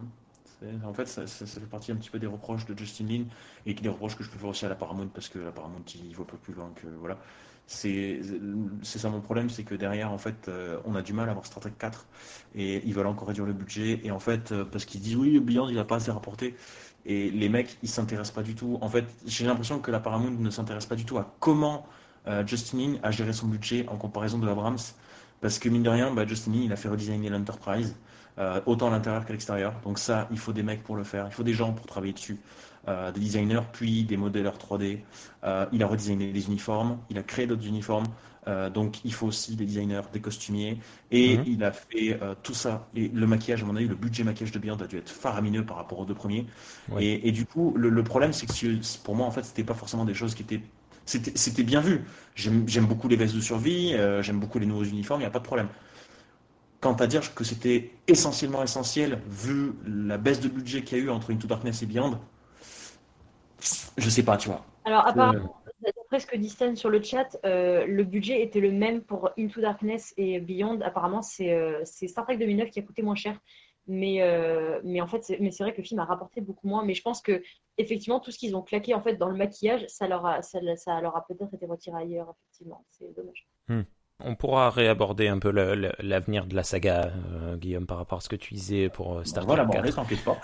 En 0.83 0.93
fait, 0.93 1.05
ça, 1.05 1.27
fait 1.27 1.59
partie 1.69 1.91
un 1.91 1.95
petit 1.97 2.09
peu 2.09 2.17
des 2.17 2.25
reproches 2.25 2.65
de 2.65 2.75
Justin 2.75 3.05
Lin 3.05 3.25
et 3.67 3.75
des 3.75 3.89
reproches 3.89 4.15
que 4.15 4.23
je 4.23 4.29
peux 4.31 4.39
faire 4.39 4.49
aussi 4.49 4.65
à 4.65 4.69
la 4.69 4.75
Paramount 4.75 5.09
parce 5.13 5.29
que 5.29 5.37
la 5.37 5.51
Paramount 5.51 5.83
il 5.93 6.15
voit 6.15 6.25
pas 6.25 6.37
plus 6.41 6.53
loin 6.53 6.71
que 6.75 6.87
voilà. 6.99 7.17
C'est 7.67 8.21
ça 8.81 9.09
mon 9.09 9.19
problème, 9.21 9.49
c'est 9.49 9.63
que 9.63 9.75
derrière 9.75 10.11
en 10.11 10.17
fait 10.17 10.47
euh, 10.47 10.79
on 10.85 10.95
a 10.95 11.01
du 11.01 11.13
mal 11.13 11.27
à 11.27 11.31
avoir 11.31 11.45
Star 11.45 11.59
Trek 11.59 11.73
4 11.77 12.07
et 12.55 12.81
ils 12.85 12.93
veulent 12.93 13.07
encore 13.07 13.27
réduire 13.27 13.45
le 13.45 13.53
budget 13.53 13.99
et 14.03 14.09
en 14.09 14.19
fait 14.19 14.53
euh, 14.53 14.63
parce 14.63 14.85
qu'ils 14.85 15.01
disent 15.01 15.17
oui 15.17 15.37
Beyond 15.39 15.67
il 15.67 15.77
a 15.77 15.83
pas 15.83 15.97
assez 15.97 16.09
rapporté 16.09 16.55
et 17.07 17.31
les 17.31 17.47
mecs, 17.47 17.77
ils 17.83 17.89
s'intéressent 17.89 18.35
pas 18.35 18.43
du 18.43 18.53
tout. 18.53 18.77
En 18.81 18.89
fait, 18.89 19.05
j'ai 19.25 19.45
l'impression 19.45 19.79
que 19.79 19.91
la 19.91 20.01
Paramount 20.01 20.31
ne 20.31 20.49
s'intéresse 20.49 20.85
pas 20.85 20.95
du 20.95 21.05
tout 21.05 21.17
à 21.17 21.33
comment 21.39 21.87
euh, 22.27 22.45
Justin 22.45 22.77
Lin 22.77 22.93
a 23.01 23.11
géré 23.11 23.31
son 23.31 23.47
budget 23.47 23.85
en 23.87 23.95
comparaison 23.95 24.37
de 24.37 24.47
Abrams. 24.47 24.77
Parce 25.41 25.59
que 25.59 25.69
mine 25.69 25.83
de 25.83 25.89
rien, 25.89 26.13
bah, 26.13 26.25
Justin 26.25 26.51
Lin, 26.51 26.61
il 26.65 26.73
a 26.73 26.75
fait 26.75 26.89
redesigner 26.89 27.29
l'Enterprise, 27.29 27.95
euh, 28.39 28.59
autant 28.65 28.87
à 28.87 28.91
l'intérieur 28.91 29.25
qu'à 29.25 29.33
l'extérieur. 29.33 29.73
Donc 29.83 29.99
ça, 29.99 30.27
il 30.31 30.39
faut 30.39 30.53
des 30.53 30.63
mecs 30.63 30.83
pour 30.83 30.95
le 30.95 31.03
faire. 31.03 31.25
Il 31.27 31.33
faut 31.33 31.43
des 31.43 31.53
gens 31.53 31.73
pour 31.73 31.85
travailler 31.85 32.13
dessus. 32.13 32.37
Euh, 32.87 33.11
des 33.11 33.19
designers, 33.19 33.63
puis 33.73 34.05
des 34.05 34.15
modéleurs 34.15 34.57
3D. 34.57 34.99
il 35.73 35.83
a 35.83 35.87
redesigné 35.87 36.31
des 36.31 36.47
uniformes, 36.47 36.99
il 37.09 37.17
a 37.17 37.23
créé 37.23 37.45
d'autres 37.45 37.67
uniformes. 37.67 38.05
Euh, 38.47 38.69
donc 38.69 39.03
il 39.03 39.13
faut 39.13 39.27
aussi 39.27 39.55
des 39.55 39.65
designers, 39.65 40.01
des 40.13 40.21
costumiers. 40.21 40.79
Et 41.11 41.37
mhm. 41.37 41.43
il 41.47 41.63
a 41.63 41.71
fait 41.71 42.17
euh, 42.21 42.33
tout 42.43 42.53
ça. 42.53 42.87
Et 42.95 43.09
le 43.09 43.27
maquillage, 43.27 43.63
à 43.63 43.65
mon 43.65 43.75
avis, 43.75 43.87
le 43.87 43.95
budget 43.95 44.23
maquillage 44.23 44.51
de 44.51 44.59
Beyond 44.59 44.77
a 44.77 44.87
dû 44.87 44.97
être 44.97 45.09
faramineux 45.09 45.65
par 45.65 45.77
rapport 45.77 45.99
aux 45.99 46.05
deux 46.05 46.15
premiers. 46.15 46.45
Et, 46.99 47.31
du 47.31 47.45
coup, 47.45 47.73
le, 47.75 48.03
problème, 48.03 48.33
c'est 48.33 48.45
que 48.45 49.03
pour 49.03 49.15
moi, 49.15 49.27
en 49.27 49.31
fait, 49.31 49.43
c'était 49.43 49.63
pas 49.63 49.73
forcément 49.73 50.05
des 50.05 50.13
choses 50.13 50.35
qui 50.35 50.43
étaient. 50.43 50.61
C'était 51.07 51.63
bien 51.63 51.81
vu. 51.81 52.03
J'aime 52.35 52.85
beaucoup 52.85 53.07
les 53.07 53.15
vestes 53.15 53.35
de 53.35 53.41
survie, 53.41 53.93
euh, 53.93 54.21
j'aime 54.21 54.39
beaucoup 54.39 54.59
les 54.59 54.65
nouveaux 54.65 54.83
uniformes, 54.83 55.21
il 55.21 55.23
n'y 55.23 55.27
a 55.27 55.31
pas 55.31 55.39
de 55.39 55.45
problème. 55.45 55.69
Quant 56.81 56.93
à 56.93 57.07
dire 57.07 57.33
que 57.33 57.43
c'était 57.43 57.91
essentiellement 58.07 58.61
essentiel, 58.61 59.19
vu 59.27 59.73
la 59.87 60.17
baisse 60.17 60.39
de 60.39 60.49
budget 60.49 60.83
qu'il 60.83 60.97
y 60.97 61.01
a 61.01 61.03
eu 61.05 61.09
entre 61.09 61.31
Into 61.31 61.47
Darkness 61.47 61.81
et 61.81 61.85
Beyond, 61.87 62.19
je 63.97 64.09
sais 64.09 64.23
pas, 64.23 64.37
tu 64.37 64.49
vois. 64.49 64.63
Alors, 64.85 65.07
apparemment, 65.07 65.57
D'après 65.81 66.19
ce 66.19 66.25
que 66.25 66.37
dit 66.37 66.49
sur 66.75 66.89
le 66.89 67.03
chat, 67.03 67.37
euh, 67.45 67.85
le 67.85 68.03
budget 68.03 68.41
était 68.41 68.59
le 68.59 68.71
même 68.71 69.01
pour 69.01 69.29
Into 69.37 69.61
Darkness 69.61 70.13
et 70.17 70.39
Beyond. 70.39 70.81
Apparemment, 70.81 71.21
c'est 71.21 71.53
euh, 71.53 71.85
Star 71.85 72.25
Trek 72.25 72.37
2009 72.37 72.71
qui 72.71 72.79
a 72.79 72.81
coûté 72.81 73.03
moins 73.03 73.15
cher. 73.15 73.39
Mais, 73.87 74.21
euh, 74.21 74.81
mais 74.83 74.99
en 75.01 75.07
fait, 75.07 75.23
c'est 75.23 75.59
vrai 75.59 75.71
que 75.73 75.77
le 75.77 75.83
film 75.83 75.99
a 75.99 76.05
rapporté 76.05 76.41
beaucoup 76.41 76.67
moins. 76.67 76.83
Mais 76.83 76.93
je 76.93 77.01
pense 77.01 77.21
que 77.21 77.41
effectivement, 77.77 78.19
tout 78.19 78.31
ce 78.31 78.37
qu'ils 78.37 78.55
ont 78.55 78.61
claqué 78.61 78.93
en 78.93 79.01
fait 79.01 79.15
dans 79.15 79.29
le 79.29 79.37
maquillage, 79.37 79.85
ça 79.87 80.07
leur 80.07 80.25
a, 80.25 80.41
ça, 80.41 80.59
leur 80.59 81.15
a 81.15 81.25
peut-être 81.25 81.53
été 81.53 81.65
retiré 81.65 81.97
ailleurs. 82.01 82.33
Effectivement, 82.41 82.85
c'est 82.91 83.15
dommage. 83.15 83.47
Hmm. 83.67 83.81
On 84.19 84.35
pourra 84.35 84.71
réaborder 84.71 85.27
un 85.27 85.37
peu 85.37 85.51
l'avenir 85.51 86.47
de 86.47 86.55
la 86.55 86.63
saga, 86.63 87.11
Guillaume, 87.57 87.85
par 87.85 87.97
rapport 87.97 88.17
à 88.17 88.21
ce 88.21 88.29
que 88.29 88.35
tu 88.35 88.55
disais 88.55 88.89
pour 88.89 89.21
Star 89.27 89.45
Trek. 89.45 89.55
Voilà, 89.55 89.65
bon, 89.65 89.91
t'inquiète 89.91 90.23
pas. 90.23 90.41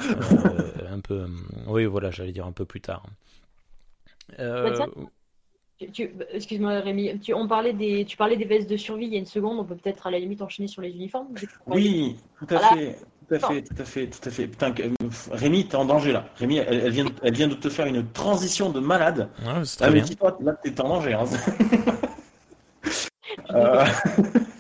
un 0.92 1.00
peu, 1.00 1.26
oui, 1.68 1.86
voilà, 1.86 2.12
j'allais 2.12 2.34
dire 2.34 2.46
un 2.46 2.52
peu 2.52 2.66
plus 2.66 2.82
tard. 2.82 3.04
Excuse-moi 6.34 6.80
Rémi, 6.80 7.20
tu, 7.20 7.34
on 7.34 7.48
parlait 7.48 7.74
des, 7.74 8.06
tu 8.06 8.18
parlais 8.18 8.38
des 8.38 8.46
vestes 8.46 8.70
de 8.70 8.78
survie 8.78 9.06
il 9.06 9.14
y 9.14 9.16
a 9.16 9.20
une 9.20 9.26
seconde, 9.26 9.60
on 9.60 9.66
peut 9.66 9.76
peut-être 9.76 10.08
à 10.08 10.12
la 10.12 10.20
limite 10.20 10.42
enchaîner 10.42 10.68
sur 10.68 10.82
les 10.82 10.92
uniformes 10.92 11.34
Oui, 11.68 12.18
tout 12.40 12.56
à 12.56 12.76
fait, 12.76 12.98
tout 13.28 13.36
à 13.36 13.40
fait, 13.40 13.62
tout 13.62 13.76
à 13.82 13.86
fait, 13.86 14.08
tout 14.08 14.30
à 14.30 14.32
fait. 14.32 14.48
Putain, 14.48 14.74
euh, 14.80 14.94
Rémi, 15.32 15.68
t'es 15.68 15.76
en 15.76 15.86
danger 15.86 16.12
là. 16.12 16.26
Rémi, 16.38 16.58
elle, 16.58 16.92
vient, 16.92 17.06
elle 17.22 17.34
vient 17.34 17.48
de 17.48 17.56
te 17.56 17.70
faire 17.70 17.86
une 17.86 18.08
transition 18.12 18.70
de 18.70 18.80
malade. 18.80 19.30
Ouais, 19.46 19.66
c'est 19.66 19.78
très 19.78 19.88
ah, 19.88 19.92
bien. 19.92 20.04
toi, 20.04 20.38
là, 20.42 20.54
t'es 20.64 20.80
en 20.82 20.90
danger. 20.90 21.14
Hein. 21.14 21.26
euh... 23.52 23.86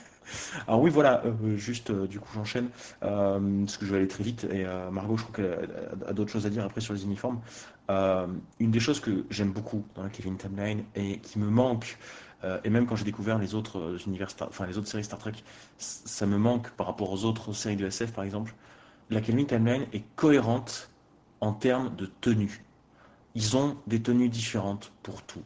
Alors 0.67 0.81
oui, 0.81 0.89
voilà, 0.89 1.23
euh, 1.25 1.57
juste 1.57 1.89
euh, 1.89 2.07
du 2.07 2.19
coup 2.19 2.29
j'enchaîne, 2.33 2.69
euh, 3.03 3.61
parce 3.61 3.77
que 3.77 3.85
je 3.85 3.91
vais 3.91 3.97
aller 3.97 4.07
très 4.07 4.23
vite, 4.23 4.47
et 4.51 4.65
Margot, 4.91 5.17
je 5.17 5.23
crois 5.23 5.35
qu'elle 5.35 5.69
a, 6.07 6.13
d'autres 6.13 6.31
choses 6.31 6.45
à 6.45 6.49
dire 6.49 6.63
après 6.63 6.81
sur 6.81 6.93
les 6.93 7.03
uniformes. 7.03 7.39
une 7.89 8.71
des 8.71 8.79
choses 8.79 8.99
que 8.99 9.25
j'aime 9.29 9.51
beaucoup 9.51 9.85
dans 9.95 10.03
la 10.03 10.09
Kevin 10.09 10.37
Timeline 10.37 10.83
et 10.95 11.19
qui 11.19 11.39
me 11.39 11.47
manque, 11.47 11.97
et 12.63 12.69
même 12.69 12.85
quand 12.85 12.95
j'ai 12.95 13.05
découvert 13.05 13.39
les 13.39 13.55
autres 13.55 13.97
autres 14.77 14.87
séries 14.87 15.03
Star 15.03 15.19
Trek, 15.19 15.33
ça 15.77 16.25
me 16.25 16.37
manque 16.37 16.71
par 16.71 16.87
rapport 16.87 17.11
aux 17.11 17.25
autres 17.25 17.53
séries 17.53 17.75
de 17.75 17.85
SF 17.85 18.11
par 18.13 18.23
exemple. 18.23 18.53
La 19.09 19.21
Kevin 19.21 19.45
Timeline 19.45 19.85
est 19.93 20.03
cohérente 20.15 20.89
en 21.41 21.53
termes 21.53 21.95
de 21.95 22.09
tenue. 22.21 22.63
Ils 23.35 23.57
ont 23.57 23.77
des 23.87 24.01
tenues 24.01 24.29
différentes 24.29 24.91
pour 25.03 25.23
tout. 25.23 25.43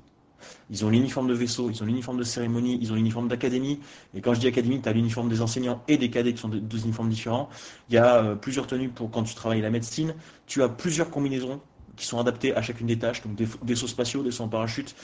Ils 0.69 0.85
ont 0.85 0.89
l'uniforme 0.89 1.27
de 1.27 1.33
vaisseau, 1.33 1.69
ils 1.69 1.81
ont 1.81 1.85
l'uniforme 1.85 2.17
de 2.17 2.23
cérémonie, 2.23 2.77
ils 2.81 2.91
ont 2.91 2.95
l'uniforme 2.95 3.27
d'académie. 3.27 3.79
Et 4.13 4.21
quand 4.21 4.33
je 4.33 4.39
dis 4.39 4.47
académie, 4.47 4.81
tu 4.81 4.89
as 4.89 4.93
l'uniforme 4.93 5.29
des 5.29 5.41
enseignants 5.41 5.83
et 5.87 5.97
des 5.97 6.09
cadets 6.09 6.33
qui 6.33 6.39
sont 6.39 6.49
deux 6.49 6.83
uniformes 6.83 7.09
différents. 7.09 7.49
Il 7.89 7.95
y 7.95 7.97
a 7.97 8.17
euh, 8.17 8.35
plusieurs 8.35 8.67
tenues 8.67 8.89
pour 8.89 9.09
quand 9.09 9.23
tu 9.23 9.35
travailles 9.35 9.61
la 9.61 9.69
médecine. 9.69 10.13
Tu 10.45 10.61
as 10.63 10.69
plusieurs 10.69 11.09
combinaisons 11.09 11.61
qui 11.95 12.05
sont 12.05 12.19
adaptées 12.19 12.55
à 12.55 12.61
chacune 12.61 12.87
des 12.87 12.99
tâches, 12.99 13.23
donc 13.23 13.35
des, 13.35 13.75
sauts 13.75 13.87
spatiaux, 13.87 14.21
des 14.21 14.31
sauts 14.31 14.43
en 14.43 14.49
parachute. 14.49 14.95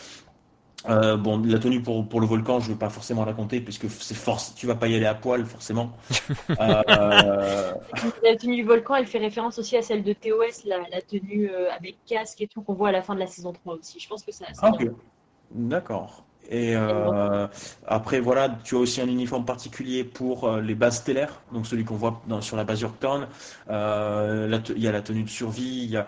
Euh, 0.89 1.17
bon, 1.17 1.41
la 1.45 1.59
tenue 1.59 1.81
pour, 1.81 2.07
pour 2.07 2.19
le 2.21 2.27
volcan, 2.27 2.59
je 2.59 2.69
ne 2.69 2.73
vais 2.73 2.79
pas 2.79 2.89
forcément 2.89 3.25
la 3.25 3.33
compter 3.33 3.61
puisque 3.61 3.89
c'est 3.89 4.15
force, 4.15 4.53
tu 4.55 4.67
vas 4.67 4.75
pas 4.75 4.87
y 4.87 4.95
aller 4.95 5.05
à 5.05 5.15
poil 5.15 5.45
forcément. 5.45 5.91
Euh, 6.59 7.73
la 8.23 8.35
tenue 8.35 8.57
du 8.57 8.63
volcan, 8.63 8.95
elle 8.95 9.07
fait 9.07 9.17
référence 9.17 9.57
aussi 9.59 9.75
à 9.75 9.81
celle 9.81 10.03
de 10.03 10.13
TOS, 10.13 10.65
la, 10.65 11.01
tenue 11.01 11.49
avec 11.49 11.97
casque 12.05 12.41
et 12.41 12.47
tout 12.47 12.61
qu'on 12.61 12.73
voit 12.73 12.89
à 12.89 12.91
la 12.91 13.01
fin 13.01 13.15
de 13.15 13.19
la 13.19 13.27
saison 13.27 13.53
3 13.53 13.75
aussi. 13.75 13.99
Je 13.99 14.07
pense 14.07 14.23
que 14.23 14.31
ça. 14.31 14.45
Ah, 14.61 14.71
D'accord. 15.51 16.23
Et 16.49 16.75
euh, 16.75 17.47
après, 17.87 18.19
voilà, 18.19 18.49
tu 18.63 18.75
as 18.75 18.79
aussi 18.79 19.01
un 19.01 19.07
uniforme 19.07 19.45
particulier 19.45 20.03
pour 20.03 20.45
euh, 20.45 20.61
les 20.61 20.75
bases 20.75 20.97
stellaires, 20.97 21.41
donc 21.53 21.65
celui 21.65 21.85
qu'on 21.85 21.95
voit 21.95 22.21
sur 22.41 22.57
la 22.57 22.63
base 22.63 22.81
Yorktown. 22.81 23.27
Euh, 23.69 24.59
il 24.75 24.83
y 24.83 24.87
a 24.87 24.91
la 24.91 25.01
tenue 25.01 25.23
de 25.23 25.29
survie. 25.29 25.83
Il 25.83 25.91
y 25.91 25.97
a... 25.97 26.07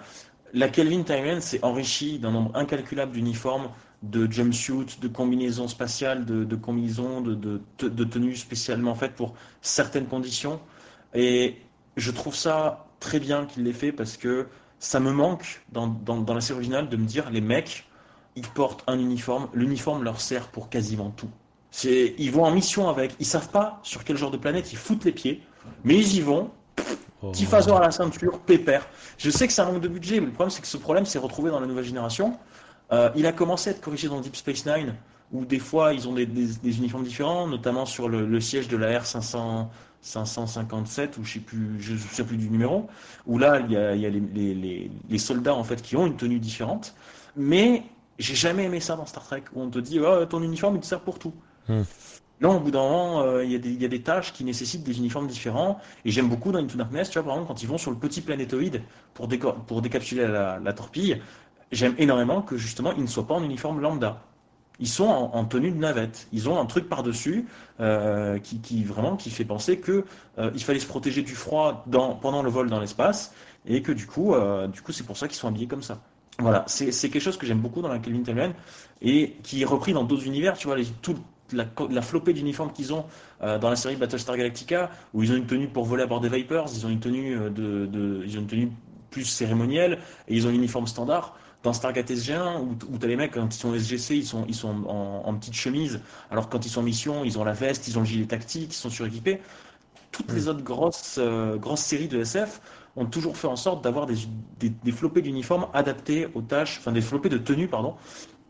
La 0.54 0.70
Kelvin 0.70 1.04
Timeline 1.04 1.42
s'est 1.42 1.60
enrichie 1.64 2.20
d'un 2.20 2.32
nombre 2.32 2.52
incalculable 2.56 3.12
d'uniformes, 3.14 3.70
de 4.12 4.32
jumpsuits, 4.32 4.98
de 5.02 5.08
combinaisons 5.08 5.68
spatiales, 5.68 6.26
de, 6.26 6.56
combinaisons, 6.56 7.22
de, 7.22 7.36
de, 7.36 8.04
tenues 8.04 8.36
spécialement 8.36 8.96
faites 8.96 9.14
pour 9.14 9.36
certaines 9.62 10.08
conditions. 10.08 10.60
Et 11.14 11.58
je 11.98 12.12
trouve 12.12 12.36
ça 12.36 12.88
très 13.00 13.20
bien 13.20 13.46
qu'il 13.46 13.64
l'ait 13.64 13.74
fait 13.74 13.92
parce 13.92 14.18
que 14.18 14.48
ça 14.80 15.00
me 15.00 15.12
manque 15.12 15.64
dans, 15.72 15.88
dans, 15.88 16.18
dans 16.18 16.34
la 16.34 16.42
série 16.42 16.58
originale 16.58 16.90
de 16.90 16.98
me 16.98 17.06
dire 17.06 17.30
les 17.30 17.42
mecs 17.42 17.88
ils 18.36 18.48
portent 18.48 18.84
un 18.88 19.00
uniforme, 19.00 19.48
l'uniforme 19.54 20.04
leur 20.04 20.20
sert 20.20 20.48
pour 20.48 20.70
quasiment 20.70 21.10
tout. 21.12 21.30
Ils 21.84 22.32
vont 22.32 22.44
en 22.46 22.52
mission 22.52 22.88
avec, 22.90 23.16
ils 23.20 23.26
savent 23.26 23.50
pas 23.50 23.80
sur 23.84 24.04
quel 24.04 24.18
genre 24.18 24.32
de 24.32 24.38
planète 24.38 24.72
ils 24.72 24.78
foutent 24.78 25.04
les 25.04 25.12
pieds, 25.12 25.42
mais 25.84 25.96
ils 25.96 26.16
y 26.16 26.22
vont, 26.22 26.52
oh. 27.22 27.32
petit 27.32 27.46
phasor 27.46 27.78
à 27.78 27.82
la 27.82 27.92
ceinture, 27.92 28.40
pépère. 28.40 28.88
Je 29.18 29.30
sais 29.30 29.48
que 29.48 29.54
c'est 29.54 29.62
un 29.62 29.72
manque 29.72 29.82
de 29.82 29.88
budget, 29.88 30.20
mais 30.20 30.28
le 30.28 30.32
problème 30.32 30.52
c'est 30.52 30.62
que 30.62 30.68
ce 30.68 30.78
problème 30.78 31.06
s'est 31.06 31.20
retrouvé 31.20 31.52
dans 31.52 31.60
la 31.60 31.68
nouvelle 31.68 31.84
génération. 31.86 32.38
Euh, 32.92 33.10
il 33.16 33.26
a 33.26 33.32
commencé 33.32 33.70
à 33.70 33.74
être 33.74 33.82
corrigé 33.82 34.08
dans 34.08 34.22
Deep 34.22 34.36
Space 34.36 34.66
Nine, 34.66 34.96
où 35.32 35.46
des 35.46 35.60
fois 35.60 35.94
ils 35.94 36.08
ont 36.08 36.14
des, 36.14 36.28
uniformes 36.78 37.04
différents, 37.04 37.48
notamment 37.48 37.86
sur 37.86 38.10
le, 38.10 38.40
siège 38.40 38.68
de 38.68 38.78
la 38.78 39.00
R500. 39.00 39.68
557 40.02 41.18
ou 41.18 41.24
je 41.24 41.34
sais 41.34 41.40
plus, 41.40 41.82
je 41.82 41.96
sais 41.96 42.24
plus 42.24 42.38
du 42.38 42.48
numéro, 42.48 42.88
où 43.26 43.40
là 43.40 43.60
il 43.60 43.72
y 43.72 43.76
a, 43.76 43.96
les, 43.96 44.90
les, 45.10 45.18
soldats 45.18 45.56
en 45.56 45.64
fait 45.64 45.82
qui 45.82 45.96
ont 45.96 46.06
une 46.06 46.16
tenue 46.16 46.38
différente, 46.38 46.94
mais 47.36 47.82
j'ai 48.20 48.36
jamais 48.36 48.66
aimé 48.66 48.80
ça 48.82 48.96
dans 48.96 49.08
Star 49.08 49.24
Trek, 49.24 49.46
où 49.56 49.64
on 49.64 49.70
te 49.72 49.80
dit 49.80 50.00
oh, 50.00 50.24
ton 50.28 50.44
uniforme 50.44 50.76
il 50.76 50.82
te 50.82 50.86
sert 50.86 51.00
pour 51.00 51.18
tout. 51.18 51.34
Là, 52.42 52.50
au 52.50 52.60
bout 52.60 52.72
d'un 52.72 52.82
moment, 52.82 53.22
euh, 53.22 53.46
il 53.46 53.82
y, 53.82 53.86
a 53.86 53.88
des 53.88 54.02
tâches 54.02 54.34
qui 54.34 54.44
nécessitent 54.44 54.84
des 54.84 54.98
uniformes 54.98 55.28
différents. 55.28 55.80
Et 56.04 56.12
j'aime 56.12 56.28
beaucoup 56.28 56.52
dans 56.52 56.60
Into 56.60 56.78
Darkness, 56.78 57.10
tu 57.10 57.18
vois, 57.18 57.24
par 57.24 57.36
exemple, 57.36 57.48
quand 57.48 57.64
ils 57.64 57.68
vont 57.68 57.78
sur 57.78 57.92
le 57.92 57.98
petit 57.98 58.20
planétoïde 58.20 58.82
pour, 59.14 59.30
pour 59.66 59.82
décapsuler 59.82 60.28
la, 60.28 60.74
torpille, 60.74 61.22
j'aime 61.76 61.96
énormément 61.98 62.42
que 62.42 62.58
justement, 62.58 62.92
ils 62.94 63.04
ne 63.04 63.08
soient 63.08 63.28
pas 63.28 63.36
en 63.36 63.44
uniforme 63.44 63.82
lambda. 63.82 64.22
Ils 64.80 64.90
sont 64.90 65.06
en, 65.06 65.46
tenue 65.46 65.72
de 65.72 65.78
navette. 65.78 66.28
Ils 66.34 66.50
ont 66.50 66.60
un 66.60 66.66
truc 66.66 66.90
par-dessus 66.90 67.48
euh, 67.80 68.40
qui, 68.40 68.84
vraiment 68.84 69.16
qui 69.16 69.30
fait 69.30 69.46
penser 69.46 69.80
que 69.80 70.04
euh, 70.38 70.52
il 70.54 70.62
fallait 70.62 70.80
se 70.80 70.88
protéger 70.88 71.22
du 71.22 71.34
froid 71.34 71.86
pendant 72.22 72.44
le 72.44 72.50
vol 72.50 72.70
dans 72.70 72.82
l'espace 72.82 73.34
et 73.66 73.82
que 73.82 73.94
du 73.94 74.06
coup, 74.06 74.36
du 74.74 74.82
coup, 74.82 74.92
c'est 74.92 75.06
pour 75.06 75.16
ça 75.16 75.28
qu'ils 75.28 75.38
sont 75.38 75.48
habillés 75.48 75.68
comme 75.68 75.82
ça. 75.82 76.02
Voilà, 76.40 76.66
c'est 76.68 76.92
quelque 76.92 77.22
chose 77.22 77.38
que 77.38 77.46
j'aime 77.46 77.62
beaucoup 77.62 77.82
dans 77.82 77.88
la 77.88 78.00
Kelvin 78.00 78.22
Timeline 78.22 78.54
et 79.02 79.38
qui 79.44 79.62
est 79.62 79.66
repris 79.66 79.94
dans 79.94 80.04
d'autres 80.04 80.26
univers. 80.26 80.58
Tu 80.58 80.68
vois, 80.68 80.76
toute 81.02 81.22
la, 81.54 82.02
flopée 82.02 82.34
d'uniformes 82.34 82.72
qu'ils 82.72 82.94
ont 82.94 83.06
euh, 83.42 83.58
dans 83.58 83.70
la 83.70 83.76
série 83.76 83.96
Battlestar 83.96 84.36
Galactica, 84.38 84.90
où 85.14 85.24
ils 85.24 85.32
ont 85.32 85.36
une 85.36 85.46
tenue 85.46 85.68
pour 85.68 85.86
voler 85.86 86.04
à 86.04 86.08
bord 86.08 86.22
des 86.22 86.30
Vipers, 86.30 86.66
ils 86.74 86.86
ont 86.86 86.90
une 86.90 87.00
tenue 87.00 87.38
euh, 87.38 87.50
de, 87.50 88.24
ils 88.26 88.38
ont 88.38 88.42
une 88.42 88.48
tenue 88.48 88.72
plus 89.12 89.26
cérémonielle 89.26 90.00
et 90.28 90.36
ils 90.36 90.46
ont 90.46 90.50
un 90.50 90.54
uniforme 90.54 90.88
standard. 90.88 91.38
Dans 91.66 91.74
Stargate 91.74 92.12
SG1, 92.12 92.60
où, 92.60 92.78
où 92.94 92.98
tu 93.00 93.06
as 93.06 93.08
les 93.08 93.16
mecs, 93.16 93.32
quand 93.32 93.48
ils 93.48 93.60
sont 93.60 93.74
SGC, 93.74 94.18
ils 94.18 94.24
sont, 94.24 94.46
ils 94.48 94.54
sont 94.54 94.86
en, 94.86 95.34
petite 95.34 95.56
chemise, 95.56 96.00
alors 96.30 96.48
quand 96.48 96.64
ils 96.64 96.70
sont 96.70 96.82
en 96.82 96.84
mission, 96.84 97.26
ils 97.26 97.40
ont 97.40 97.44
la 97.44 97.54
veste, 97.54 97.88
ils 97.88 97.98
ont 97.98 98.02
le 98.02 98.06
gilet 98.06 98.28
tactique, 98.28 98.72
ils 98.72 98.78
sont 98.78 98.92
suréquipés. 98.92 99.42
Toutes 100.12 100.32
les 100.32 100.46
hmm. 100.46 100.50
autres 100.50 100.64
grosses, 100.64 101.16
euh, 101.18 101.58
grosses 101.58 101.82
séries 101.82 102.08
de 102.08 102.20
SF, 102.20 102.62
ont 102.96 103.08
toujours 103.08 103.36
fait 103.36 103.48
en 103.48 103.56
sorte 103.56 103.84
d'avoir 103.84 104.06
des, 104.06 104.16
des, 104.60 104.92
flopées 104.92 105.24
d'uniformes 105.24 105.66
adaptés 105.74 106.28
aux 106.36 106.44
tâches, 106.44 106.78
enfin 106.78 106.92
des 106.92 107.02
flopées 107.02 107.30
de 107.30 107.40
tenues, 107.40 107.68
pardon, 107.68 107.96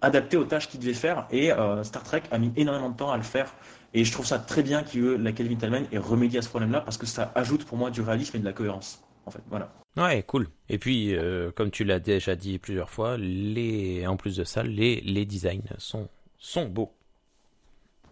adaptés 0.02 0.36
aux 0.36 0.44
tâches 0.44 0.68
qu'ils 0.68 0.82
devaient 0.82 0.94
faire. 0.94 1.26
Et 1.32 1.54
euh, 1.54 1.86
Star 1.86 2.04
Trek 2.04 2.24
a 2.32 2.38
mis 2.38 2.52
énormément 2.58 2.90
de 2.90 2.98
temps 2.98 3.12
à 3.12 3.18
le 3.18 3.24
faire. 3.24 3.54
Et 3.94 4.04
je 4.04 4.12
trouve 4.12 4.26
ça 4.26 4.40
très 4.40 4.62
bien 4.62 4.84
que 4.84 5.00
la 5.16 5.32
Kelvin 5.32 5.56
Timeline 5.56 5.88
ait 5.94 5.98
remédié 5.98 6.40
à 6.40 6.42
ce 6.42 6.50
problème-là 6.50 6.82
parce 6.82 6.98
que 6.98 7.06
ça 7.06 7.32
ajoute 7.34 7.64
pour 7.64 7.78
moi 7.78 7.92
du 7.92 8.02
réalisme 8.02 8.36
et 8.36 8.40
de 8.42 8.46
la 8.46 8.52
cohérence. 8.52 9.02
En 9.26 9.32
fait, 9.32 9.42
voilà. 9.50 9.72
Ouais, 9.98 10.24
cool. 10.24 10.50
Et 10.70 10.78
puis, 10.78 11.16
euh, 11.16 11.52
comme 11.52 11.72
tu 11.72 11.84
l'as 11.84 12.00
déjà 12.00 12.36
dit 12.36 12.60
plusieurs 12.60 12.90
fois, 12.90 13.18
les, 13.18 14.06
en 14.08 14.18
plus 14.18 14.36
de 14.36 14.44
ça, 14.44 14.64
les, 14.64 15.02
les 15.02 15.26
designs 15.26 15.62
sont, 15.78 16.10
sont 16.38 16.66
beaux. 16.66 16.92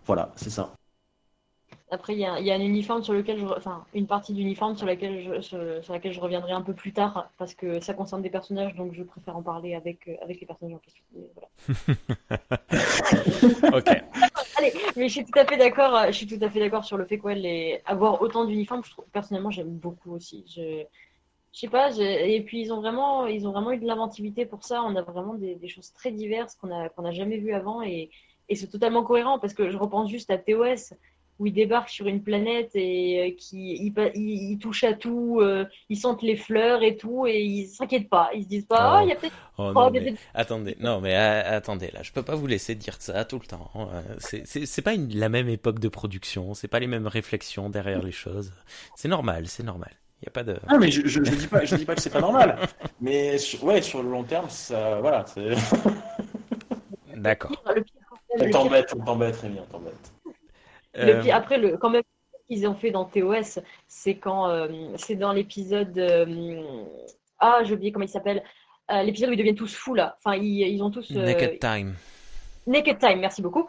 Voilà, 0.05 0.31
c'est 0.35 0.49
ça. 0.49 0.73
Après, 1.93 2.13
il 2.13 2.19
y, 2.19 2.25
a, 2.25 2.33
un 2.33 2.59
uniforme 2.59 3.03
sur 3.03 3.13
lequel 3.13 3.37
je, 3.37 3.45
enfin, 3.45 3.85
une 3.93 4.07
partie 4.07 4.33
d'uniforme 4.33 4.75
sur 4.75 4.87
laquelle 4.87 5.21
je, 5.21 5.41
sur, 5.41 5.93
laquelle 5.93 6.11
je 6.11 6.19
reviendrai 6.19 6.51
un 6.51 6.63
peu 6.63 6.73
plus 6.73 6.91
tard 6.91 7.29
parce 7.37 7.53
que 7.53 7.79
ça 7.81 7.93
concerne 7.93 8.23
des 8.23 8.31
personnages, 8.31 8.73
donc 8.73 8.93
je 8.93 9.03
préfère 9.03 9.37
en 9.37 9.43
parler 9.43 9.75
avec, 9.75 10.07
euh, 10.07 10.15
avec 10.23 10.41
les 10.41 10.47
personnages 10.47 10.73
en 10.73 10.79
question. 10.79 11.03
ok. 13.77 13.85
Allez, 14.57 14.73
mais 14.95 15.07
je 15.07 15.13
suis 15.13 15.23
tout 15.23 15.37
à 15.37 15.45
fait 15.45 15.57
d'accord. 15.57 15.95
Euh, 15.95 16.07
je 16.07 16.13
suis 16.13 16.25
tout 16.25 16.43
à 16.43 16.49
fait 16.49 16.59
d'accord 16.59 16.83
sur 16.83 16.97
le 16.97 17.05
fait 17.05 17.19
quoi, 17.19 17.35
les... 17.35 17.79
avoir 17.85 18.19
autant 18.23 18.45
d'uniformes. 18.45 18.81
Personnellement, 19.11 19.51
j'aime 19.51 19.69
beaucoup 19.69 20.13
aussi. 20.13 20.43
Je, 20.47 20.85
je 21.53 21.59
sais 21.59 21.67
pas. 21.67 21.95
Et 21.97 22.41
puis 22.41 22.61
ils 22.61 22.73
ont 22.73 22.81
vraiment, 22.81 23.27
ils 23.27 23.47
ont 23.47 23.51
vraiment 23.51 23.71
eu 23.71 23.77
de 23.77 23.85
l'inventivité 23.85 24.45
pour 24.45 24.63
ça. 24.63 24.83
On 24.83 24.95
a 24.95 25.01
vraiment 25.01 25.35
des, 25.35 25.55
des 25.55 25.67
choses 25.67 25.93
très 25.93 26.11
diverses 26.11 26.55
qu'on 26.55 26.71
a 26.71 26.89
qu'on 26.89 27.03
n'a 27.03 27.11
jamais 27.11 27.37
vues 27.37 27.53
avant 27.53 27.81
et, 27.81 28.09
et 28.49 28.55
c'est 28.55 28.67
totalement 28.67 29.03
cohérent 29.03 29.39
parce 29.39 29.53
que 29.53 29.69
je 29.69 29.77
repense 29.77 30.09
juste 30.09 30.31
à 30.31 30.37
TOS 30.37 30.95
où 31.39 31.47
ils 31.47 31.53
débarquent 31.53 31.89
sur 31.89 32.07
une 32.07 32.21
planète 32.21 32.71
et 32.75 33.31
euh, 33.31 33.35
qui 33.35 33.91
ils, 34.15 34.59
touchent 34.59 34.83
à 34.83 34.93
tout, 34.93 35.39
euh, 35.41 35.65
ils 35.89 35.97
sentent 35.97 36.21
les 36.21 36.35
fleurs 36.35 36.83
et 36.83 36.95
tout 36.95 37.25
et 37.25 37.41
ils 37.41 37.67
s'inquiètent 37.67 38.09
pas, 38.09 38.29
ils 38.35 38.43
se 38.43 38.47
disent 38.47 38.65
pas 38.65 38.99
oh, 38.99 39.03
il 39.03 39.09
y 39.09 39.11
a 39.11 39.15
peut-être 39.15 39.35
oh, 39.57 39.71
non, 39.73 39.91
attendez, 40.33 40.77
non 40.79 41.01
mais 41.01 41.15
euh, 41.15 41.57
attendez 41.57 41.89
là, 41.91 42.03
je 42.03 42.11
peux 42.11 42.21
pas 42.21 42.35
vous 42.35 42.47
laisser 42.47 42.75
dire 42.75 42.97
ça 42.99 43.25
tout 43.25 43.39
le 43.39 43.47
temps. 43.47 43.71
C'est 44.19 44.81
pas 44.83 44.93
la 44.95 45.29
même 45.29 45.49
époque 45.49 45.79
de 45.79 45.87
production, 45.87 46.53
c'est 46.53 46.67
pas 46.67 46.79
les 46.79 46.87
mêmes 46.87 47.07
réflexions 47.07 47.69
derrière 47.69 48.03
les 48.03 48.11
choses. 48.11 48.53
C'est 48.95 49.09
normal, 49.09 49.47
c'est 49.47 49.63
normal. 49.63 49.91
Il 50.23 50.27
y 50.27 50.29
a 50.29 50.31
pas 50.31 50.43
de 50.43 50.57
Ah 50.69 50.77
mais 50.77 50.89
je, 50.89 51.05
je, 51.05 51.19
dis 51.19 51.47
pas 51.47 51.65
je 51.65 51.75
dis 51.75 51.83
pas 51.83 51.95
que 51.95 52.01
c'est 52.01 52.09
pas 52.09 52.21
normal, 52.21 52.57
mais 53.01 53.37
sur, 53.37 53.61
ouais, 53.65 53.81
sur 53.81 54.01
le 54.01 54.09
long 54.09 54.23
terme 54.23 54.49
ça 54.49 55.01
voilà, 55.01 55.25
D'accord. 57.13 57.51
T'embête, 58.51 58.95
t'embête, 59.05 59.35
très 59.35 59.49
bien, 59.49 59.63
t'embête. 59.69 60.13
Euh, 60.97 61.23
après, 61.33 61.57
le, 61.57 61.75
quand 61.75 61.89
même, 61.89 62.03
ce 62.31 62.47
qu'ils 62.47 62.65
ont 62.67 62.73
fait 62.73 62.89
dans 62.89 63.03
TOS, 63.03 63.59
c'est 63.87 64.15
quand 64.15 64.47
euh, 64.47 64.69
c'est 64.95 65.15
dans 65.15 65.33
l'épisode. 65.33 65.97
Euh, 65.97 66.73
ah, 67.39 67.59
j'ai 67.65 67.73
oublié 67.73 67.91
comment 67.91 68.05
il 68.05 68.09
s'appelle. 68.09 68.43
l'épisode 68.89 69.29
où 69.29 69.33
ils 69.33 69.37
deviennent 69.37 69.55
tous 69.55 69.75
fous 69.75 69.93
là. 69.93 70.17
Enfin, 70.23 70.37
ils, 70.37 70.61
ils 70.61 70.81
ont 70.81 70.89
tous. 70.89 71.11
Naked 71.11 71.59
Time. 71.59 71.95
Naked 72.65 72.97
Time, 72.97 73.19
merci 73.19 73.41
beaucoup. 73.41 73.67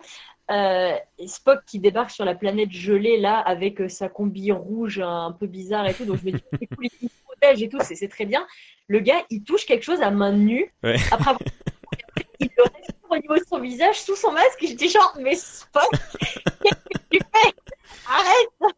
Spock 1.26 1.64
qui 1.66 1.78
débarque 1.78 2.10
sur 2.10 2.24
la 2.24 2.34
planète 2.34 2.70
gelée 2.70 3.18
là 3.18 3.38
avec 3.38 3.90
sa 3.90 4.08
combi 4.08 4.52
rouge 4.52 5.00
un 5.00 5.32
peu 5.32 5.46
bizarre 5.46 5.86
et 5.86 5.94
tout. 5.94 6.04
Donc 6.04 6.18
je 6.20 6.26
me 6.26 6.32
dis, 6.32 6.44
c'est 6.52 6.66
cool, 6.66 6.86
il 7.02 7.10
protège 7.24 7.62
et 7.62 7.68
tout, 7.68 7.78
c'est 7.82 8.08
très 8.08 8.26
bien. 8.26 8.46
Le 8.88 9.00
gars, 9.00 9.24
il 9.30 9.42
touche 9.42 9.64
quelque 9.66 9.84
chose 9.84 10.02
à 10.02 10.10
main 10.10 10.32
nue. 10.32 10.70
Après 10.82 11.30
avoir... 11.30 11.38
il 12.40 12.50
le 12.56 12.62
reste 12.62 12.94
au 13.08 13.16
niveau 13.16 13.34
de 13.36 13.44
son 13.48 13.60
visage, 13.60 14.00
sous 14.00 14.16
son 14.16 14.32
masque. 14.32 14.58
J'étais 14.60 14.88
genre, 14.88 15.16
mais 15.20 15.34
Spock, 15.36 15.90
Arrête 18.06 18.74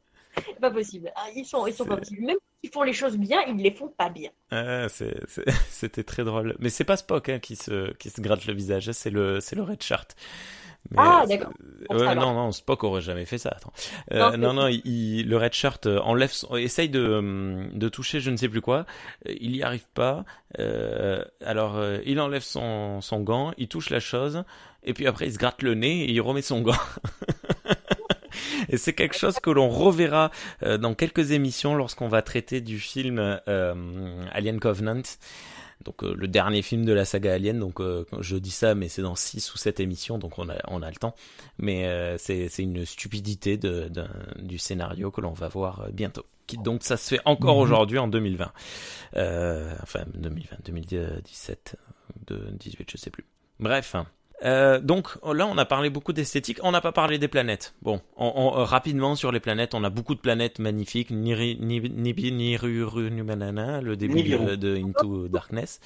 Pas 0.60 0.70
possible. 0.70 1.10
Ah, 1.16 1.26
ils 1.34 1.44
sont, 1.44 1.66
ils 1.66 1.74
sont 1.74 1.84
pas 1.84 1.96
possibles. 1.96 2.26
Même 2.26 2.36
s'ils 2.60 2.72
font 2.72 2.82
les 2.82 2.92
choses 2.92 3.16
bien, 3.16 3.42
ils 3.48 3.56
les 3.56 3.72
font 3.72 3.88
pas 3.88 4.08
bien. 4.08 4.30
Ah, 4.50 4.86
c'était 5.68 6.04
très 6.04 6.24
drôle. 6.24 6.56
Mais 6.58 6.70
c'est 6.70 6.84
pas 6.84 6.96
Spock 6.96 7.28
hein, 7.28 7.38
qui, 7.38 7.56
se, 7.56 7.92
qui 7.94 8.10
se 8.10 8.20
gratte 8.20 8.46
le 8.46 8.54
visage, 8.54 8.90
c'est 8.92 9.10
le, 9.10 9.38
le 9.52 9.62
Red 9.62 9.82
Ah, 10.96 11.24
d'accord. 11.28 11.52
non, 11.90 12.34
non, 12.34 12.52
Spock 12.52 12.84
aurait 12.84 13.02
jamais 13.02 13.24
fait 13.24 13.38
ça. 13.38 13.50
Attends. 13.56 13.72
Euh, 14.12 14.36
non, 14.36 14.52
non, 14.52 14.68
il, 14.68 15.28
le 15.28 15.36
Red 15.36 15.52
Shirt 15.52 15.86
euh, 15.86 15.98
enlève, 16.00 16.32
essaye 16.58 16.88
de, 16.88 17.00
euh, 17.00 17.66
de 17.72 17.88
toucher 17.88 18.20
je 18.20 18.30
ne 18.30 18.36
sais 18.36 18.48
plus 18.48 18.60
quoi. 18.60 18.86
Il 19.26 19.56
y 19.56 19.62
arrive 19.62 19.86
pas. 19.94 20.24
alors, 21.44 21.80
il 22.04 22.20
enlève 22.20 22.42
son, 22.42 23.00
son 23.00 23.20
gant, 23.20 23.52
il 23.58 23.68
touche 23.68 23.90
la 23.90 24.00
chose, 24.00 24.44
et 24.84 24.94
puis 24.94 25.06
après, 25.06 25.26
il 25.26 25.32
se 25.32 25.38
gratte 25.38 25.62
le 25.62 25.74
nez 25.74 26.04
et 26.04 26.12
il 26.12 26.20
remet 26.20 26.42
son 26.42 26.60
gant. 26.60 26.74
Et 28.68 28.76
c'est 28.76 28.92
quelque 28.92 29.16
chose 29.16 29.38
que 29.40 29.50
l'on 29.50 29.68
reverra 29.68 30.30
euh, 30.62 30.78
dans 30.78 30.94
quelques 30.94 31.32
émissions 31.32 31.74
lorsqu'on 31.74 32.08
va 32.08 32.22
traiter 32.22 32.60
du 32.60 32.78
film 32.78 33.18
euh, 33.48 34.24
Alien 34.32 34.60
Covenant. 34.60 35.02
Donc 35.86 36.04
euh, 36.04 36.14
le 36.14 36.28
dernier 36.28 36.60
film 36.60 36.84
de 36.84 36.92
la 36.92 37.06
saga 37.06 37.32
Alien, 37.32 37.58
donc 37.58 37.80
je 38.20 38.36
dis 38.36 38.50
ça, 38.50 38.74
mais 38.74 38.88
c'est 38.88 39.02
dans 39.02 39.14
6 39.14 39.54
ou 39.54 39.56
7 39.56 39.80
émissions, 39.80 40.18
donc 40.18 40.38
on 40.38 40.48
a, 40.50 40.56
on 40.68 40.82
a 40.82 40.90
le 40.90 40.96
temps. 40.96 41.14
Mais 41.58 42.16
c'est 42.18 42.50
une 42.58 42.84
stupidité 42.84 43.56
de, 43.56 43.90
du 44.38 44.58
scénario 44.58 45.10
que 45.10 45.20
l'on 45.20 45.32
va 45.32 45.48
voir 45.48 45.88
bientôt. 45.92 46.26
donc 46.62 46.82
ça 46.82 46.96
se 46.96 47.14
fait 47.14 47.20
encore 47.24 47.56
mhm. 47.56 47.62
aujourd'hui 47.62 47.98
en 47.98 48.08
2020. 48.08 48.52
enfin 49.14 50.04
2020, 50.14 50.56
2017, 50.64 51.76
2018, 52.26 52.90
je 52.90 52.96
sais 52.96 53.10
plus. 53.10 53.24
Bref. 53.58 53.96
Euh, 54.44 54.80
donc 54.80 55.16
là, 55.24 55.46
on 55.46 55.56
a 55.56 55.64
parlé 55.64 55.90
beaucoup 55.90 56.12
d'esthétique. 56.12 56.58
On 56.62 56.72
n'a 56.72 56.80
pas 56.80 56.92
parlé 56.92 57.18
des 57.18 57.28
planètes. 57.28 57.74
Bon, 57.82 58.00
on, 58.16 58.54
euh, 58.56 58.64
rapidement 58.64 59.14
sur 59.14 59.32
les 59.32 59.40
planètes, 59.40 59.74
on 59.74 59.84
a 59.84 59.90
beaucoup 59.90 60.14
de 60.14 60.20
planètes 60.20 60.58
magnifiques. 60.58 61.10
Nibiru, 61.10 63.10
Numanana, 63.10 63.80
le 63.80 63.96
début 63.96 64.22
de, 64.22 64.76
Into 64.76 65.28
Darkness. 65.28 65.80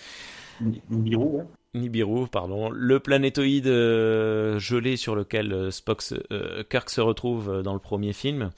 Nibiru, 0.90 1.44
Nibiru, 1.74 2.28
pardon. 2.28 2.70
Le 2.70 3.00
planétoïde 3.00 3.68
euh, 3.68 4.58
gelé 4.58 4.96
sur 4.96 5.14
lequel 5.14 5.72
Spock, 5.72 6.02
Kirk 6.68 6.90
se 6.90 7.00
retrouve 7.00 7.62
dans 7.62 7.74
le 7.74 7.80
premier 7.80 8.12
film. 8.12 8.50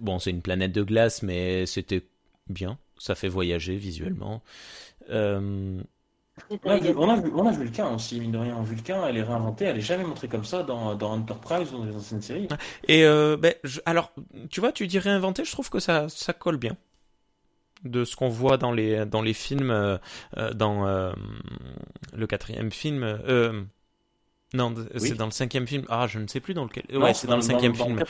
Bon, 0.00 0.18
c'est 0.18 0.30
une 0.30 0.42
planète 0.42 0.72
de 0.72 0.82
glace, 0.82 1.22
mais 1.22 1.66
c'était 1.66 2.02
bien. 2.48 2.78
Ça 2.98 3.14
fait 3.14 3.28
voyager 3.28 3.76
visuellement. 3.76 4.42
Euh, 5.10 5.80
on, 6.64 6.70
a, 6.70 7.16
on, 7.34 7.46
a, 7.46 7.52
Vulcain 7.52 7.94
aussi, 7.94 8.20
mine 8.20 8.32
de 8.32 8.38
rien. 8.38 8.60
Vulcain, 8.62 9.06
elle 9.06 9.16
est 9.16 9.22
réinventée, 9.22 9.66
elle 9.66 9.78
est 9.78 9.82
jamais 9.82 10.04
montrée 10.04 10.28
comme 10.28 10.44
ça 10.44 10.62
dans, 10.62 10.94
dans 10.94 11.12
Enterprise 11.12 11.72
ou 11.72 11.78
dans 11.78 11.84
les 11.84 11.96
anciennes 11.96 12.22
séries. 12.22 12.48
Et 12.88 13.04
euh, 13.04 13.36
ben, 13.36 13.54
alors, 13.86 14.12
tu 14.50 14.60
vois, 14.60 14.72
tu 14.72 14.86
dis 14.86 14.98
réinventer, 14.98 15.44
je 15.44 15.52
trouve 15.52 15.70
que 15.70 15.78
ça, 15.78 16.08
ça 16.08 16.32
colle 16.32 16.56
bien. 16.56 16.76
De 17.84 18.04
ce 18.04 18.16
qu'on 18.16 18.30
voit 18.30 18.56
dans 18.56 18.72
les, 18.72 19.04
dans 19.04 19.20
les 19.20 19.34
films, 19.34 19.70
euh, 19.70 19.98
euh, 20.38 20.52
dans 20.54 21.12
le 22.12 22.26
quatrième 22.26 22.70
film. 22.70 23.18
non, 24.54 24.74
c'est 24.96 25.14
dans 25.14 25.26
le 25.26 25.32
cinquième 25.32 25.66
film. 25.66 25.84
Ah, 25.88 26.06
je 26.06 26.18
ne 26.18 26.26
sais 26.26 26.40
plus 26.40 26.54
dans 26.54 26.64
lequel. 26.64 26.84
ouais, 26.96 27.14
c'est 27.14 27.26
dans, 27.26 27.36
le 27.36 27.42
cinquième 27.42 27.74
film. 27.74 28.02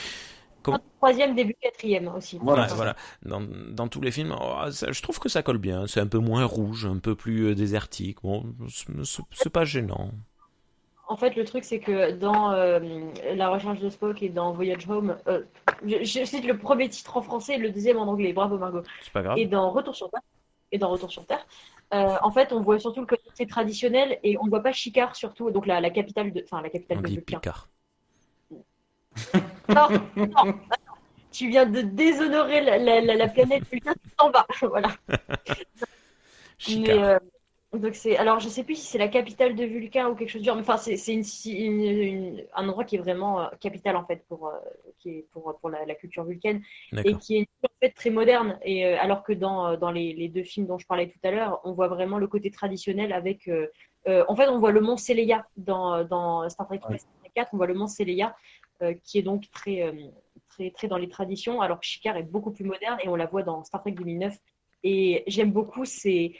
Troisième, 0.98 1.34
début 1.34 1.54
quatrième 1.60 2.08
aussi. 2.08 2.38
Voilà, 2.40 2.66
voilà. 2.68 2.96
Dans, 3.22 3.40
dans, 3.40 3.88
tous 3.88 4.00
les 4.00 4.10
films, 4.10 4.34
oh, 4.40 4.64
je 4.68 5.02
trouve 5.02 5.18
que 5.18 5.28
ça 5.28 5.42
colle 5.42 5.58
bien. 5.58 5.86
C'est 5.86 6.00
un 6.00 6.06
peu 6.06 6.18
moins 6.18 6.44
rouge, 6.44 6.86
un 6.86 6.98
peu 6.98 7.14
plus 7.14 7.48
euh, 7.48 7.54
désertique. 7.54 8.22
Bon, 8.22 8.44
c'est 9.32 9.50
pas 9.50 9.64
gênant. 9.64 10.10
En 11.06 11.16
fait, 11.16 11.36
le 11.36 11.44
truc, 11.44 11.64
c'est 11.64 11.80
que 11.80 12.12
dans 12.12 12.52
euh, 12.52 12.80
La 13.34 13.50
recherche 13.50 13.80
de 13.80 13.90
Spock 13.90 14.22
et 14.22 14.30
dans 14.30 14.52
Voyage 14.52 14.88
Home, 14.88 15.16
euh, 15.28 15.42
je, 15.84 16.24
cite 16.24 16.46
le 16.46 16.56
premier 16.56 16.88
titre 16.88 17.16
en 17.16 17.22
français 17.22 17.56
et 17.56 17.58
le 17.58 17.70
deuxième 17.70 17.98
en 17.98 18.06
anglais. 18.06 18.32
Bravo, 18.32 18.56
Margot. 18.56 18.82
C'est 19.02 19.12
pas 19.12 19.22
grave. 19.22 19.38
Et 19.38 19.46
dans 19.46 19.70
Retour 19.70 19.94
sur 19.94 20.10
Terre, 20.10 20.22
et 20.72 20.78
dans 20.78 20.88
Retour 20.88 21.12
sur 21.12 21.26
Terre, 21.26 21.46
en 21.92 22.30
fait, 22.32 22.52
on 22.52 22.60
voit 22.60 22.80
surtout 22.80 23.00
le 23.00 23.06
côté 23.06 23.46
traditionnel 23.46 24.18
et 24.24 24.36
on 24.38 24.48
voit 24.48 24.62
pas 24.62 24.72
Chicard 24.72 25.14
surtout, 25.14 25.52
donc 25.52 25.66
la, 25.66 25.90
capitale 25.90 26.32
de, 26.32 26.42
enfin 26.42 26.60
la 26.60 26.70
capitale 26.70 27.02
de 27.02 27.20
Picard. 27.20 27.68
Non, 29.68 29.88
non, 30.16 30.54
tu 31.34 31.48
viens 31.48 31.66
de 31.66 31.80
déshonorer 31.80 32.60
la, 32.60 33.28
planète 33.28 33.64
Vulcain 33.70 33.94
en 34.18 34.30
bas. 34.30 34.46
Voilà. 34.62 34.88
Mais, 36.68 36.90
euh, 36.90 37.18
donc 37.72 37.94
c'est, 37.96 38.16
alors 38.16 38.38
je 38.38 38.48
sais 38.48 38.62
plus 38.62 38.76
si 38.76 38.86
c'est 38.86 38.98
la 38.98 39.08
capitale 39.08 39.56
de 39.56 39.64
Vulcain 39.64 40.08
ou 40.08 40.14
quelque 40.14 40.30
chose 40.30 40.42
du 40.42 40.46
genre, 40.46 40.56
mais 40.56 40.62
enfin 40.62 40.76
c'est, 40.76 40.96
un 42.54 42.68
endroit 42.68 42.84
qui 42.84 42.94
est 42.94 43.00
vraiment 43.00 43.42
euh, 43.42 43.46
capital 43.60 43.96
en 43.96 44.06
fait 44.06 44.24
pour, 44.28 44.46
euh, 44.46 44.52
qui 45.00 45.10
est 45.10 45.26
pour, 45.32 45.58
pour 45.60 45.70
la, 45.70 45.94
culture 45.96 46.24
vulcaine 46.24 46.62
et 47.04 47.14
qui 47.16 47.38
est 47.38 47.48
en 47.64 47.68
fait 47.80 47.90
très 47.90 48.10
moderne. 48.10 48.58
Et 48.62 48.86
alors 48.86 49.24
que 49.24 49.32
dans, 49.32 49.76
dans 49.76 49.90
les, 49.90 50.28
deux 50.28 50.44
films 50.44 50.66
dont 50.66 50.78
je 50.78 50.86
parlais 50.86 51.08
tout 51.08 51.18
à 51.24 51.32
l'heure, 51.32 51.60
on 51.64 51.72
voit 51.72 51.88
vraiment 51.88 52.18
le 52.18 52.28
côté 52.28 52.50
traditionnel 52.50 53.12
avec, 53.12 53.50
en 54.06 54.36
fait 54.36 54.48
on 54.48 54.58
voit 54.60 54.70
le 54.70 54.80
mont 54.80 54.96
Seleia 54.96 55.44
dans, 55.56 56.04
dans 56.04 56.48
Star 56.48 56.68
Trek 56.68 56.80
4, 57.34 57.50
on 57.52 57.56
voit 57.56 57.66
le 57.66 57.74
mont 57.74 57.88
Seleia 57.88 58.28
euh, 58.28 58.63
qui 59.04 59.18
est 59.18 59.22
donc 59.22 59.50
très, 59.50 59.82
euh, 59.82 59.92
très, 60.48 60.70
très 60.70 60.88
dans 60.88 60.96
les 60.96 61.08
traditions, 61.08 61.60
alors 61.60 61.80
que 61.80 61.86
Chicard 61.86 62.16
est 62.16 62.24
beaucoup 62.24 62.50
plus 62.50 62.64
moderne 62.64 62.98
et 63.02 63.08
on 63.08 63.16
la 63.16 63.26
voit 63.26 63.42
dans 63.42 63.64
Star 63.64 63.80
Trek 63.80 63.92
2009. 63.92 64.36
Et 64.82 65.24
j'aime 65.26 65.52
beaucoup 65.52 65.84
ces, 65.84 66.36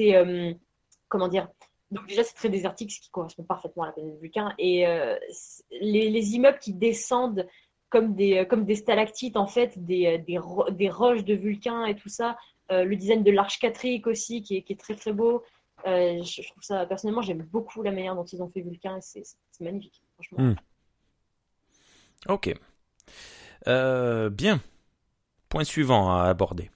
euh, 0.00 0.54
comment 1.08 1.28
dire, 1.28 1.48
donc 1.90 2.06
déjà 2.06 2.24
c'est 2.24 2.34
très 2.34 2.48
désertique, 2.48 2.92
ce 2.92 3.00
qui 3.00 3.10
correspond 3.10 3.42
parfaitement 3.42 3.82
à 3.82 3.86
la 3.86 3.92
planète 3.92 4.18
Vulcain. 4.20 4.54
Et 4.58 4.86
les, 5.70 6.08
les, 6.08 6.34
immeubles 6.34 6.58
qui 6.58 6.72
descendent 6.72 7.46
comme 7.90 8.14
des, 8.14 8.46
stalactites, 8.74 9.36
en 9.36 9.46
fait, 9.46 9.78
des, 9.84 10.38
roches 10.38 11.24
de 11.24 11.34
Vulcain 11.34 11.84
et 11.84 11.94
tout 11.94 12.08
ça. 12.08 12.38
le 12.70 12.94
design 12.94 13.22
de 13.22 13.30
l'arche 13.30 13.58
catrique 13.58 14.06
aussi, 14.06 14.42
qui 14.42 14.56
est, 14.56 14.62
qui 14.62 14.72
est, 14.72 14.80
très 14.80 14.94
très 14.94 15.12
beau. 15.12 15.42
je, 15.84 16.48
trouve 16.48 16.62
ça, 16.62 16.86
personnellement, 16.86 17.20
j'aime 17.20 17.42
beaucoup 17.42 17.82
la 17.82 17.90
manière 17.90 18.14
dont 18.14 18.24
ils 18.24 18.42
ont 18.42 18.48
fait 18.48 18.62
Vulcain, 18.62 18.98
c'est 19.02 19.22
magnifique, 19.60 20.00
franchement. 20.14 20.38
Hmm. 20.38 20.54
Ok. 22.28 22.54
Euh, 23.68 24.30
bien. 24.30 24.60
Point 25.48 25.64
suivant 25.64 26.14
à 26.16 26.24
aborder. 26.24 26.70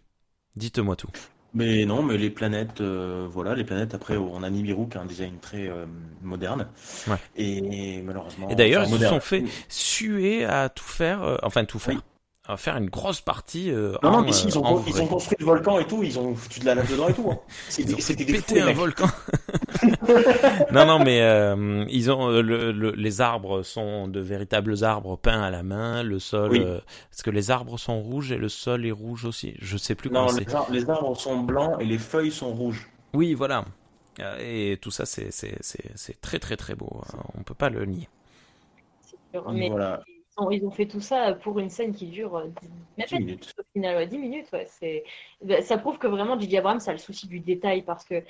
Dites-moi 0.56 0.97
tout. 0.97 1.10
Mais 1.55 1.86
non, 1.86 2.02
mais 2.02 2.18
les 2.18 2.28
planètes, 2.28 2.82
euh, 2.82 3.27
voilà, 3.31 3.55
les 3.55 3.64
planètes, 3.64 3.94
après, 3.94 4.16
on 4.16 4.43
a 4.43 4.51
Nibiru 4.51 4.89
qui 4.89 4.98
a 4.98 5.01
un 5.01 5.06
design 5.06 5.39
très 5.40 5.68
euh, 5.68 5.86
moderne. 6.23 6.68
Ouais. 7.09 7.16
Et 7.36 8.02
malheureusement. 8.02 8.48
Et 8.51 8.55
d'ailleurs, 8.55 8.85
ils 8.86 8.98
se 8.98 9.06
sont 9.06 9.20
fait 9.20 9.44
suer 9.68 10.44
à 10.44 10.68
tout 10.68 10.85
faire, 10.85 11.39
enfin 11.43 11.64
tout 11.64 11.78
faire 11.78 12.02
à 12.48 12.56
faire 12.56 12.77
une 12.77 12.89
grosse 12.89 13.20
partie. 13.20 13.70
Euh, 13.70 13.97
non, 14.02 14.12
non, 14.12 14.23
mais 14.23 14.32
si, 14.32 14.47
ils 14.47 14.59
ont, 14.59 14.82
ils 14.86 15.02
ont, 15.02 15.06
construit 15.06 15.36
le 15.40 15.47
volcan 15.47 15.78
et 15.78 15.86
tout, 15.86 16.02
ils 16.02 16.18
ont 16.18 16.35
foutu 16.35 16.60
de 16.60 16.66
la 16.66 16.74
lave 16.77 16.90
dedans 16.90 17.09
et 17.09 17.14
tout. 17.14 17.31
Hein. 17.31 17.39
C'était 17.68 18.24
pété 18.24 18.60
un 18.60 18.73
volcan. 18.73 19.06
non, 20.73 20.86
non, 20.86 20.98
mais 20.98 21.20
euh, 21.23 21.85
ils 21.89 22.11
ont 22.11 22.28
euh, 22.31 22.43
le, 22.43 22.90
les 22.93 23.20
arbres 23.20 23.62
sont 23.62 24.09
de 24.09 24.20
véritables 24.20 24.85
arbres 24.85 25.16
peints 25.16 25.43
à 25.43 25.51
la 25.51 25.62
main. 25.62 26.03
Le 26.03 26.19
sol, 26.19 26.53
oui. 26.53 26.61
euh, 26.61 26.78
est-ce 27.12 27.23
que 27.23 27.31
les 27.31 27.51
arbres 27.51 27.78
sont 27.78 28.01
rouges 28.01 28.32
et 28.32 28.36
le 28.36 28.48
sol 28.48 28.86
est 28.86 28.93
rouge 28.93 29.24
aussi 29.24 29.55
Je 29.59 29.77
sais 29.77 29.94
plus 29.94 30.11
non, 30.11 30.27
comment 30.27 30.39
c'est. 30.39 30.53
Non, 30.53 30.66
les 30.70 30.89
arbres 30.89 31.16
sont 31.16 31.40
blancs 31.40 31.77
et 31.81 31.85
les 31.85 31.98
feuilles 31.98 32.32
sont 32.32 32.53
rouges. 32.53 32.89
Oui, 33.15 33.35
voilà. 33.35 33.65
Et 34.40 34.78
tout 34.81 34.90
ça, 34.90 35.05
c'est 35.05 35.31
très 36.20 36.39
très 36.39 36.57
très 36.57 36.74
beau. 36.74 37.03
On 37.39 37.43
peut 37.43 37.55
pas 37.55 37.70
le 37.70 37.85
nier. 37.85 38.09
Mais... 39.53 39.69
Voilà 39.69 40.03
ils 40.51 40.65
ont 40.65 40.70
fait 40.70 40.86
tout 40.86 41.01
ça 41.01 41.32
pour 41.35 41.59
une 41.59 41.70
scène 41.70 41.94
qui 41.94 42.07
dure 42.07 42.47
10 42.98 43.15
euh, 43.15 43.19
minutes. 43.19 43.55
Au 43.59 43.62
final, 43.73 44.09
10 44.09 44.19
minutes, 44.19 44.47
ouais, 44.53 45.05
bah, 45.43 45.62
ça 45.62 45.78
prouve 45.78 45.98
que 45.98 46.07
vraiment 46.07 46.39
J.J. 46.39 46.59
Abrams 46.59 46.81
a 46.86 46.93
le 46.93 46.98
souci 46.98 47.27
du 47.27 47.40
détail 47.40 47.82
parce 47.82 48.05
que 48.05 48.23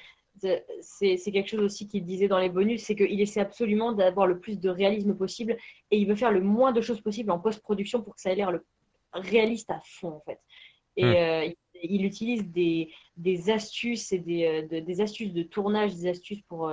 c'est 0.81 1.17
quelque 1.33 1.49
chose 1.49 1.61
aussi 1.61 1.89
qu'il 1.89 2.05
disait 2.05 2.29
dans 2.29 2.39
les 2.39 2.49
bonus, 2.49 2.83
c'est 2.83 2.95
qu'il 2.95 3.21
essaie 3.21 3.41
absolument 3.41 3.93
d'avoir 3.93 4.27
le 4.27 4.39
plus 4.39 4.59
de 4.61 4.69
réalisme 4.69 5.15
possible 5.15 5.57
et 5.91 5.99
il 5.99 6.07
veut 6.07 6.15
faire 6.15 6.33
le 6.33 6.41
moins 6.41 6.73
de 6.73 6.81
choses 6.81 7.01
possible 7.01 7.31
en 7.31 7.39
post-production 7.39 8.03
pour 8.03 8.15
que 8.15 8.21
ça 8.21 8.33
ait 8.33 8.37
l'air 8.37 8.51
le 8.51 8.65
réaliste 9.13 9.71
à 9.71 9.81
fond 9.85 10.15
en 10.15 10.21
fait. 10.21 10.39
Et 10.97 11.05
hmm. 11.05 11.09
euh, 11.09 11.53
il, 11.83 12.05
utilise 12.05 12.47
des, 12.47 12.91
des, 13.17 13.51
astuces 13.51 14.13
et 14.13 14.19
des, 14.19 14.67
euh, 14.73 14.81
des, 14.81 15.01
astuces 15.01 15.33
de 15.33 15.43
tournage, 15.43 15.95
des 15.95 16.09
astuces 16.09 16.43
pour, 16.49 16.73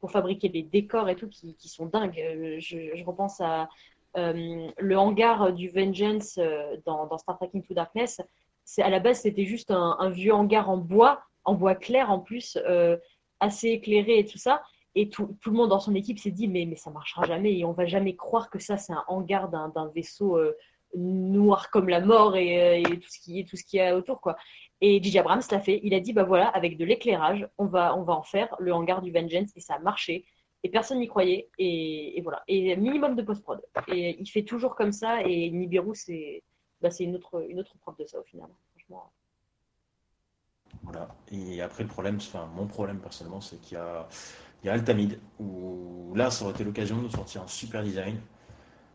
pour 0.00 0.10
fabriquer 0.10 0.48
des 0.48 0.62
décors 0.62 1.08
et 1.08 1.16
tout 1.16 1.28
qui, 1.28 1.54
qui 1.56 1.68
sont 1.68 1.86
dingues. 1.86 2.22
Je, 2.58 2.94
je 2.94 3.04
repense 3.04 3.40
à 3.40 3.68
euh, 4.16 4.70
le 4.78 4.98
hangar 4.98 5.52
du 5.52 5.70
Vengeance 5.70 6.36
euh, 6.38 6.76
dans, 6.84 7.16
Star 7.16 7.38
Trek 7.38 7.50
Into 7.54 7.72
Darkness, 7.72 8.20
c'est 8.62 8.82
à 8.82 8.90
la 8.90 9.00
base 9.00 9.20
c'était 9.20 9.46
juste 9.46 9.70
un, 9.70 10.10
vieux 10.10 10.34
hangar 10.34 10.68
en 10.68 10.76
bois, 10.76 11.22
en 11.44 11.54
bois 11.54 11.74
clair 11.74 12.10
en 12.10 12.18
plus, 12.18 12.58
euh, 12.66 12.96
assez 13.40 13.68
éclairé 13.68 14.18
et 14.18 14.26
tout 14.26 14.38
ça. 14.38 14.62
Et 14.94 15.08
tout, 15.08 15.36
le 15.46 15.52
monde 15.52 15.70
dans 15.70 15.80
son 15.80 15.94
équipe 15.94 16.18
s'est 16.18 16.30
dit 16.30 16.48
mais, 16.48 16.66
mais 16.66 16.76
ça 16.76 16.90
marchera 16.90 17.24
jamais 17.24 17.58
et 17.58 17.64
on 17.64 17.72
va 17.72 17.86
jamais 17.86 18.14
croire 18.14 18.50
que 18.50 18.58
ça 18.58 18.76
c'est 18.76 18.92
un 18.92 19.04
hangar 19.08 19.48
d'un 19.48 19.90
vaisseau 19.94 20.38
noir 20.94 21.70
comme 21.70 21.88
la 21.88 22.02
mort 22.02 22.36
et, 22.36 22.82
tout 22.84 23.08
ce 23.08 23.18
qui 23.18 23.40
est 23.40 23.48
tout 23.48 23.56
ce 23.56 23.64
qu'il 23.64 23.78
y 23.78 23.80
a 23.80 23.96
autour 23.96 24.20
quoi. 24.20 24.36
Et 24.82 25.02
J.J. 25.02 25.20
Abrams 25.20 25.40
l'a 25.50 25.60
fait. 25.60 25.80
Il 25.82 25.94
a 25.94 26.00
dit 26.00 26.12
bah 26.12 26.24
voilà 26.24 26.48
avec 26.48 26.76
de 26.76 26.84
l'éclairage 26.84 27.48
on 27.56 27.64
va 27.64 27.96
on 27.96 28.02
va 28.02 28.12
en 28.12 28.22
faire 28.22 28.54
le 28.58 28.74
hangar 28.74 29.00
du 29.00 29.10
Vengeance 29.10 29.50
et 29.56 29.60
ça 29.60 29.76
a 29.76 29.78
marché 29.78 30.26
et 30.62 30.68
personne 30.70 30.98
n'y 30.98 31.08
croyait. 31.08 31.48
Et, 31.58 32.20
voilà. 32.22 32.42
Et 32.48 32.76
minimum 32.76 33.16
de 33.16 33.22
post-prod. 33.22 33.60
Et 33.88 34.20
il 34.20 34.26
fait 34.26 34.44
toujours 34.44 34.74
comme 34.74 34.92
ça. 34.92 35.22
Et 35.22 35.50
Nibiru, 35.50 35.94
c'est 35.94 36.42
bah, 36.80 36.90
une, 37.00 37.16
autre, 37.16 37.44
une 37.48 37.60
autre 37.60 37.76
preuve 37.78 37.96
de 37.98 38.06
ça 38.06 38.20
au 38.20 38.24
final. 38.24 38.48
Franchement. 38.70 39.12
Voilà. 40.82 41.08
Et 41.30 41.62
après, 41.62 41.82
le 41.82 41.88
problème, 41.88 42.16
enfin, 42.16 42.48
mon 42.54 42.66
problème 42.66 42.98
personnellement, 42.98 43.40
c'est 43.40 43.60
qu'il 43.60 43.76
y 43.76 43.80
a, 43.80 44.08
il 44.62 44.66
y 44.66 44.70
a 44.70 44.72
Altamid, 44.72 45.18
où 45.38 46.12
là, 46.14 46.30
ça 46.30 46.44
aurait 46.44 46.54
été 46.54 46.64
l'occasion 46.64 47.00
de 47.00 47.08
sortir 47.08 47.42
un 47.42 47.48
super 47.48 47.82
design. 47.82 48.18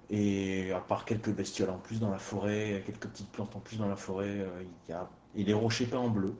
Et 0.09 0.71
à 0.71 0.79
part 0.79 1.03
quelques 1.03 1.31
bestioles 1.31 1.69
en 1.69 1.77
plus 1.77 1.99
dans 1.99 2.09
la 2.09 2.19
forêt, 2.19 2.81
quelques 2.85 3.07
petites 3.07 3.29
plantes 3.29 3.55
en 3.55 3.59
plus 3.59 3.77
dans 3.77 3.89
la 3.89 3.97
forêt, 3.97 4.39
euh, 4.39 4.63
il 4.63 4.91
y 4.91 4.93
a 4.93 5.09
et 5.35 5.43
les 5.43 5.53
rochers 5.53 5.85
peints 5.85 5.99
en 5.99 6.09
bleu. 6.09 6.33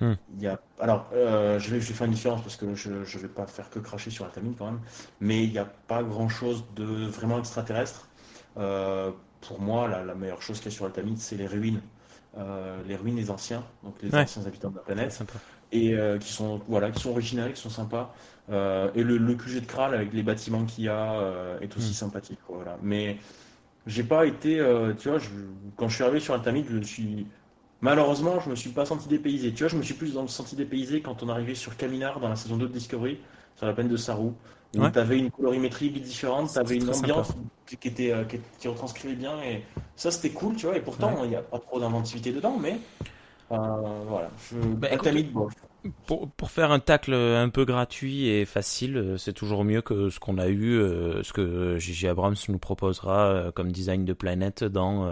Hmm. 0.00 0.14
Il 0.36 0.42
y 0.42 0.46
a, 0.46 0.58
alors, 0.78 1.08
euh, 1.12 1.58
je, 1.58 1.70
vais, 1.70 1.80
je, 1.80 1.88
vais, 1.88 1.94
faire 1.94 2.06
une 2.06 2.14
différence 2.14 2.40
parce 2.40 2.56
que 2.56 2.74
je 2.74 2.90
ne 2.90 3.04
vais 3.04 3.28
pas 3.28 3.46
faire 3.46 3.68
que 3.68 3.78
cracher 3.78 4.10
sur 4.10 4.24
la 4.24 4.30
tamine 4.30 4.54
quand 4.56 4.66
même, 4.66 4.80
mais 5.20 5.44
il 5.44 5.50
n'y 5.50 5.58
a 5.58 5.66
pas 5.66 6.02
grand 6.02 6.28
chose 6.28 6.64
de 6.74 6.84
vraiment 6.84 7.38
extraterrestre. 7.38 8.08
Euh, 8.56 9.10
pour 9.42 9.60
moi, 9.60 9.88
la, 9.88 10.14
meilleure 10.14 10.42
chose 10.42 10.58
qu'il 10.58 10.70
y 10.70 10.74
a 10.74 10.76
sur 10.76 10.86
Altamide, 10.86 11.18
c'est 11.18 11.36
les 11.36 11.46
ruines. 11.46 11.82
Les 12.86 12.96
ruines 12.96 13.16
des 13.16 13.30
anciens, 13.30 13.64
donc 13.82 13.94
les 14.02 14.14
anciens 14.14 14.46
habitants 14.46 14.70
de 14.70 14.76
la 14.76 14.82
planète, 14.82 15.22
et 15.72 15.94
qui 16.20 16.32
sont 16.32 16.60
voilà, 16.68 16.90
qui 16.90 17.02
sont 17.02 17.10
originales, 17.10 17.52
qui 17.52 17.60
sont 17.60 17.70
sympas. 17.70 18.14
et 18.48 18.52
le, 19.02 19.16
le, 19.18 19.34
QG 19.34 19.60
de 19.60 19.66
Kral 19.66 19.94
avec 19.94 20.12
les 20.12 20.22
bâtiments 20.22 20.64
qu'il 20.64 20.84
y 20.84 20.88
a 20.88 21.58
est 21.60 21.76
aussi 21.76 21.90
hmm. 21.90 21.94
sympathique. 21.94 22.38
Voilà. 22.48 22.78
Mais 22.82 23.18
j'ai 23.86 24.04
pas 24.04 24.26
été, 24.26 24.64
tu 24.98 25.08
vois, 25.08 25.18
quand 25.76 25.88
je 25.88 25.94
suis 25.94 26.04
arrivé 26.04 26.20
sur 26.20 26.34
Altamide, 26.34 26.66
je 26.70 26.82
suis 26.82 27.26
Malheureusement, 27.82 28.40
je 28.40 28.50
me 28.50 28.54
suis 28.54 28.70
pas 28.70 28.84
senti 28.84 29.08
dépaysé. 29.08 29.52
Tu 29.52 29.62
vois, 29.62 29.68
je 29.68 29.76
me 29.76 29.82
suis 29.82 29.94
plus 29.94 30.12
senti 30.26 30.54
dépaysé 30.54 31.00
quand 31.00 31.22
on 31.22 31.28
arrivait 31.30 31.54
sur 31.54 31.76
Caminar 31.76 32.20
dans 32.20 32.28
la 32.28 32.36
saison 32.36 32.56
2 32.58 32.68
de 32.68 32.72
Discovery, 32.72 33.18
sur 33.56 33.66
la 33.66 33.72
peine 33.72 33.88
de 33.88 33.96
Sarou, 33.96 34.34
tu 34.72 34.98
avais 34.98 35.18
une 35.18 35.30
colorimétrie 35.30 35.90
différente, 35.90 36.52
tu 36.52 36.58
avais 36.58 36.76
une 36.76 36.90
ambiance 36.90 37.32
qui, 37.66 37.88
était, 37.88 38.12
euh, 38.12 38.24
qui, 38.58 38.68
retranscrivait 38.68 39.14
bien, 39.14 39.40
et 39.42 39.64
ça 39.96 40.10
c'était 40.10 40.30
cool, 40.30 40.56
tu 40.56 40.66
vois, 40.66 40.76
et 40.76 40.80
pourtant 40.80 41.24
il 41.24 41.30
n'y 41.30 41.36
a 41.36 41.42
pas 41.42 41.58
trop 41.58 41.80
d'inventivité 41.80 42.32
dedans, 42.32 42.56
mais 42.60 42.78
euh, 43.52 43.56
voilà. 44.06 44.30
Je... 44.50 44.56
Bah, 44.58 44.88
pour, 46.06 46.30
pour, 46.30 46.50
faire 46.50 46.72
un 46.72 46.78
tacle 46.78 47.14
un 47.14 47.48
peu 47.48 47.64
gratuit 47.64 48.28
et 48.28 48.44
facile, 48.44 48.96
euh, 48.96 49.16
c'est 49.16 49.32
toujours 49.32 49.64
mieux 49.64 49.82
que 49.82 50.10
ce 50.10 50.20
qu'on 50.20 50.38
a 50.38 50.48
eu, 50.48 50.78
euh, 50.78 51.22
ce 51.22 51.32
que 51.32 51.78
J.J. 51.78 52.08
Abrams 52.08 52.36
nous 52.48 52.58
proposera 52.58 53.26
euh, 53.26 53.52
comme 53.52 53.72
design 53.72 54.04
de 54.04 54.12
planète 54.12 54.64
dans 54.64 55.06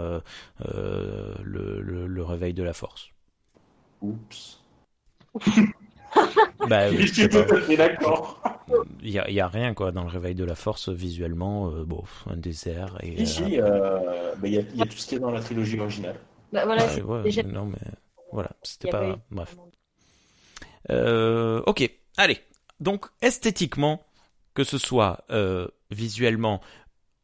le, 0.63 2.07
le, 2.07 2.23
réveil 2.23 2.53
de 2.53 2.63
la 2.63 2.73
force. 2.73 3.09
Oups. 4.01 4.61
bah, 6.67 6.91
Je 6.95 7.05
suis 7.05 7.29
tout 7.29 7.37
à 7.37 7.61
fait 7.61 7.77
d'accord. 7.77 8.41
Il 9.01 9.11
n'y 9.11 9.19
a, 9.19 9.29
y 9.29 9.39
a, 9.39 9.47
rien 9.47 9.73
quoi 9.73 9.91
dans 9.91 10.03
le 10.03 10.09
réveil 10.09 10.35
de 10.35 10.43
la 10.43 10.55
force 10.55 10.89
visuellement, 10.89 11.71
bon, 11.85 12.03
un 12.29 12.37
désert. 12.37 12.97
Et, 13.01 13.15
bah, 13.15 13.23
il 14.43 14.53
y, 14.53 14.57
a, 14.57 14.61
y, 14.61 14.81
a 14.81 14.85
tout 14.85 14.97
ce 14.97 15.07
qui 15.07 15.15
est 15.15 15.19
dans 15.19 15.31
la 15.31 15.41
trilogie 15.41 15.79
originale. 15.79 16.15
Bah, 16.51 16.65
voilà, 16.65 16.85
déjà... 17.23 17.43
Non 17.43 17.65
mais 17.65 17.77
voilà, 18.31 18.51
c'était 18.63 18.89
pas. 18.89 19.17
Bref. 19.31 19.55
Euh, 20.91 21.61
ok, 21.65 21.89
allez. 22.17 22.39
Donc 22.79 23.07
esthétiquement, 23.21 24.01
que 24.53 24.63
ce 24.63 24.77
soit 24.77 25.25
euh, 25.31 25.67
visuellement, 25.91 26.61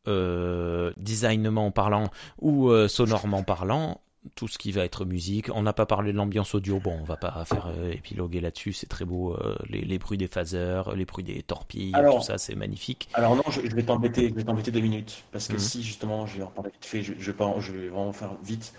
euh, 0.07 0.93
designement 0.97 1.71
parlant 1.71 2.09
ou 2.39 2.69
euh, 2.69 2.87
sonorement 2.87 3.43
parlant, 3.43 4.01
tout 4.33 4.47
ce 4.47 4.57
qui 4.57 4.71
va 4.71 4.83
être 4.83 5.05
musique. 5.05 5.49
On 5.53 5.61
n'a 5.61 5.73
pas 5.73 5.85
parlé 5.85 6.11
de 6.11 6.17
l'ambiance 6.17 6.55
audio, 6.55 6.79
bon, 6.79 6.97
on 6.99 7.03
va 7.03 7.17
pas 7.17 7.45
faire 7.45 7.67
euh, 7.67 7.91
épiloguer 7.91 8.41
là-dessus, 8.41 8.73
c'est 8.73 8.87
très 8.87 9.05
beau. 9.05 9.33
Euh, 9.33 9.55
les, 9.69 9.81
les, 9.81 9.99
bruits 9.99 10.17
des 10.17 10.27
phasers, 10.27 10.95
les 10.95 11.05
bruits 11.05 11.23
des 11.23 11.43
torpilles, 11.43 11.93
tout 11.93 12.21
ça, 12.21 12.37
c'est 12.37 12.55
magnifique. 12.55 13.09
Alors 13.13 13.35
non, 13.35 13.43
je, 13.49 13.61
vais 13.61 13.83
t'embêter, 13.83 14.29
je 14.29 14.33
vais 14.33 14.43
t'embêter 14.43 14.71
deux 14.71 14.79
minutes, 14.79 15.23
parce 15.31 15.47
que 15.47 15.53
mhm. 15.53 15.59
si 15.59 15.83
justement, 15.83 16.25
je 16.25 16.37
vais 16.37 16.43
en 16.43 16.47
parler 16.47 16.71
vite 16.71 16.85
fait, 16.85 17.03
je, 17.03 17.13
je, 17.17 17.31
vais, 17.31 17.43
je 17.59 17.71
vais 17.71 17.87
vraiment 17.87 18.13
faire 18.13 18.35
vite. 18.43 18.73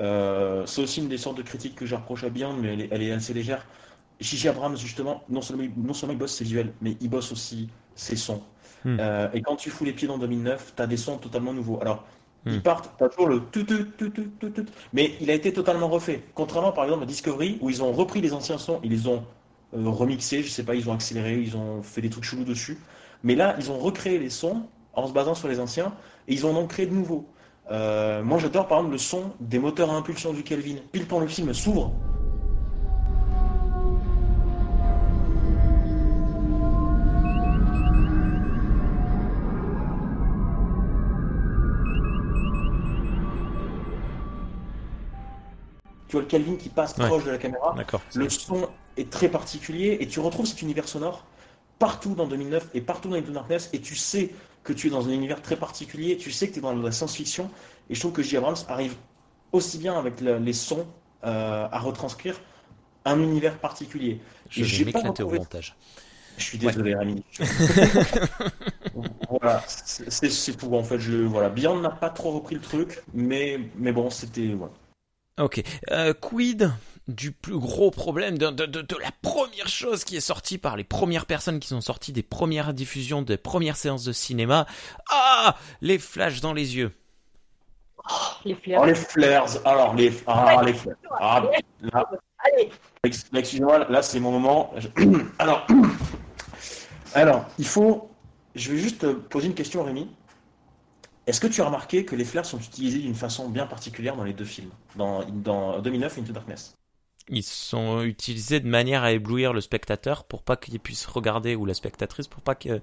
Euh, 0.00 0.64
c'est 0.66 0.82
aussi 0.82 1.00
une 1.00 1.08
des 1.08 1.18
sortes 1.18 1.36
de 1.36 1.42
critiques 1.42 1.74
que 1.74 1.86
je 1.86 1.94
reproche 1.94 2.24
à 2.24 2.30
bien, 2.30 2.54
mais 2.54 2.88
elle 2.90 3.02
est, 3.02 3.12
assez 3.12 3.34
légère. 3.34 3.66
Gigi 4.20 4.48
Abrams, 4.48 4.76
justement, 4.76 5.22
non 5.28 5.40
seulement, 5.40 5.64
non 5.76 5.94
seulement 5.94 6.12
il 6.12 6.18
bosse 6.18 6.34
ses 6.34 6.44
visuels, 6.44 6.72
mais 6.82 6.96
il 7.00 7.08
bosse 7.08 7.32
aussi 7.32 7.68
ses 7.94 8.16
sons. 8.16 8.42
Hmm. 8.84 8.98
Et 9.34 9.42
quand 9.42 9.56
tu 9.56 9.68
fous 9.70 9.84
les 9.84 9.92
pieds 9.92 10.08
dans 10.08 10.18
2009, 10.18 10.74
tu 10.76 10.82
as 10.82 10.86
des 10.86 10.96
sons 10.96 11.18
totalement 11.18 11.52
nouveaux. 11.52 11.78
Alors, 11.80 12.04
ils 12.46 12.58
hmm. 12.58 12.62
partent, 12.62 12.90
tu 12.96 13.04
as 13.04 13.08
toujours 13.08 13.28
le 13.28 13.40
tout, 13.40 13.64
tout, 13.64 13.84
tout, 13.98 14.08
tout, 14.08 14.30
tout, 14.38 14.50
tout, 14.50 14.64
mais 14.92 15.12
il 15.20 15.30
a 15.30 15.34
été 15.34 15.52
totalement 15.52 15.88
refait. 15.88 16.22
Contrairement, 16.34 16.72
par 16.72 16.84
exemple, 16.84 17.02
à 17.02 17.06
Discovery, 17.06 17.58
où 17.60 17.68
ils 17.68 17.82
ont 17.82 17.92
repris 17.92 18.20
les 18.20 18.32
anciens 18.32 18.58
sons, 18.58 18.80
ils 18.82 18.90
les 18.90 19.06
ont 19.06 19.24
euh, 19.74 19.88
remixés, 19.88 20.42
je 20.42 20.48
sais 20.48 20.64
pas, 20.64 20.74
ils 20.74 20.88
ont 20.88 20.92
accéléré, 20.92 21.38
ils 21.38 21.56
ont 21.56 21.82
fait 21.82 22.00
des 22.00 22.10
trucs 22.10 22.24
chelous 22.24 22.44
dessus. 22.44 22.78
Mais 23.22 23.34
là, 23.34 23.54
ils 23.58 23.70
ont 23.70 23.78
recréé 23.78 24.18
les 24.18 24.30
sons 24.30 24.62
en 24.94 25.06
se 25.06 25.12
basant 25.12 25.34
sur 25.34 25.48
les 25.48 25.60
anciens, 25.60 25.92
et 26.28 26.34
ils 26.34 26.46
en 26.46 26.56
ont 26.56 26.66
créé 26.66 26.86
de 26.86 26.94
nouveaux. 26.94 27.26
Euh, 27.70 28.22
moi, 28.22 28.38
j'adore 28.38 28.66
par 28.66 28.78
exemple 28.78 28.92
le 28.92 28.98
son 28.98 29.32
des 29.40 29.58
moteurs 29.58 29.90
à 29.90 29.94
impulsion 29.94 30.32
du 30.32 30.42
Kelvin. 30.42 30.76
Pile 30.92 31.06
quand 31.06 31.20
le 31.20 31.28
film 31.28 31.52
s'ouvre. 31.52 31.92
Tu 46.10 46.16
vois 46.16 46.22
le 46.22 46.26
Kelvin 46.26 46.56
qui 46.56 46.70
passe 46.70 46.94
proche 46.94 47.24
de 47.24 47.30
la 47.30 47.38
caméra. 47.38 47.72
Le 48.16 48.28
son 48.28 48.68
est 48.96 49.10
très 49.10 49.28
particulier 49.28 49.98
et 50.00 50.08
tu 50.08 50.18
retrouves 50.18 50.46
cet 50.46 50.60
univers 50.60 50.88
sonore 50.88 51.24
partout 51.78 52.16
dans 52.16 52.26
2009 52.26 52.70
et 52.74 52.80
partout 52.80 53.08
dans 53.10 53.14
Into 53.14 53.30
Darkness 53.30 53.70
et 53.72 53.80
tu 53.80 53.94
sais 53.94 54.34
que 54.64 54.72
tu 54.72 54.88
es 54.88 54.90
dans 54.90 55.06
un 55.06 55.12
univers 55.12 55.40
très 55.40 55.54
particulier, 55.54 56.16
tu 56.16 56.32
sais 56.32 56.48
que 56.48 56.54
tu 56.54 56.58
es 56.58 56.62
dans 56.62 56.74
la 56.74 56.90
science-fiction, 56.90 57.48
et 57.88 57.94
je 57.94 58.00
trouve 58.00 58.10
que 58.10 58.24
J. 58.24 58.38
Abrams 58.38 58.56
arrive 58.68 58.96
aussi 59.52 59.78
bien 59.78 59.96
avec 59.96 60.20
les 60.20 60.52
sons 60.52 60.84
euh, 61.24 61.68
à 61.70 61.78
retranscrire 61.78 62.40
un 63.04 63.20
univers 63.20 63.56
particulier. 63.58 64.20
Je 64.50 64.64
vais 64.64 64.86
m'éclater 64.86 65.22
au 65.22 65.30
montage. 65.30 65.76
Je 66.38 66.44
suis 66.44 66.58
désolé, 66.58 66.96
Rémi. 66.96 67.22
voilà, 69.30 69.62
c'est 69.66 70.56
tout. 70.56 70.74
En 70.74 70.82
fait, 70.82 70.98
je, 70.98 71.18
voilà. 71.18 71.50
Beyond 71.50 71.78
n'a 71.80 71.90
pas 71.90 72.10
trop 72.10 72.32
repris 72.32 72.56
le 72.56 72.60
truc, 72.60 73.00
mais, 73.14 73.60
mais 73.76 73.92
bon, 73.92 74.10
c'était. 74.10 74.48
Voilà. 74.48 74.72
Ok. 75.40 75.62
Euh, 75.90 76.12
quid 76.12 76.70
du 77.08 77.32
plus 77.32 77.58
gros 77.58 77.90
problème, 77.90 78.38
de, 78.38 78.98
la 79.00 79.10
première 79.22 79.68
chose 79.68 80.04
qui 80.04 80.16
est 80.16 80.20
sortie 80.20 80.58
par 80.58 80.76
les 80.76 80.84
premières 80.84 81.26
personnes 81.26 81.58
qui 81.58 81.68
sont 81.68 81.80
sorties 81.80 82.12
des 82.12 82.22
premières 82.22 82.72
diffusions, 82.72 83.22
des 83.22 83.36
premières 83.36 83.76
séances 83.76 84.04
de 84.04 84.12
cinéma? 84.12 84.66
Ah 85.10 85.56
Les 85.80 85.98
flashs 85.98 86.40
dans 86.40 86.52
les 86.52 86.76
yeux. 86.76 86.92
Oh, 87.98 88.12
les 88.44 88.54
flares. 88.54 88.80
Oh, 88.82 88.86
les 88.86 88.94
flares. 88.94 89.48
Alors, 89.64 89.94
les, 89.94 90.12
ah, 90.26 90.62
les 90.64 90.74
flares. 90.74 90.96
Ah, 91.18 91.42
là, 91.80 92.06
excusez-moi, 93.34 93.86
là, 93.88 94.02
c'est 94.02 94.20
mon 94.20 94.30
moment. 94.30 94.72
Alors, 95.38 95.66
alors, 97.14 97.44
il 97.58 97.66
faut. 97.66 98.10
Je 98.54 98.72
vais 98.72 98.78
juste 98.78 99.12
poser 99.12 99.46
une 99.46 99.54
question, 99.54 99.84
Rémi. 99.84 100.10
Est-ce 101.30 101.40
que 101.40 101.46
tu 101.46 101.60
as 101.62 101.64
remarqué 101.64 102.04
que 102.04 102.16
les 102.16 102.24
flares 102.24 102.44
sont 102.44 102.58
utilisés 102.58 102.98
d'une 102.98 103.14
façon 103.14 103.48
bien 103.48 103.64
particulière 103.64 104.16
dans 104.16 104.24
les 104.24 104.32
deux 104.32 104.44
films, 104.44 104.70
dans, 104.96 105.24
dans 105.24 105.78
2009 105.78 106.18
et 106.18 106.20
Into 106.22 106.32
Darkness 106.32 106.74
ils 107.28 107.44
sont 107.44 108.02
utilisés 108.02 108.58
de 108.58 108.66
manière 108.66 109.04
à 109.04 109.12
éblouir 109.12 109.52
le 109.52 109.60
spectateur 109.60 110.24
pour 110.24 110.42
pas 110.42 110.56
qu'il 110.56 110.80
puisse 110.80 111.06
regarder, 111.06 111.54
ou 111.54 111.64
la 111.64 111.74
spectatrice, 111.74 112.26
pour 112.26 112.42
pas 112.42 112.56
qu'il 112.56 112.80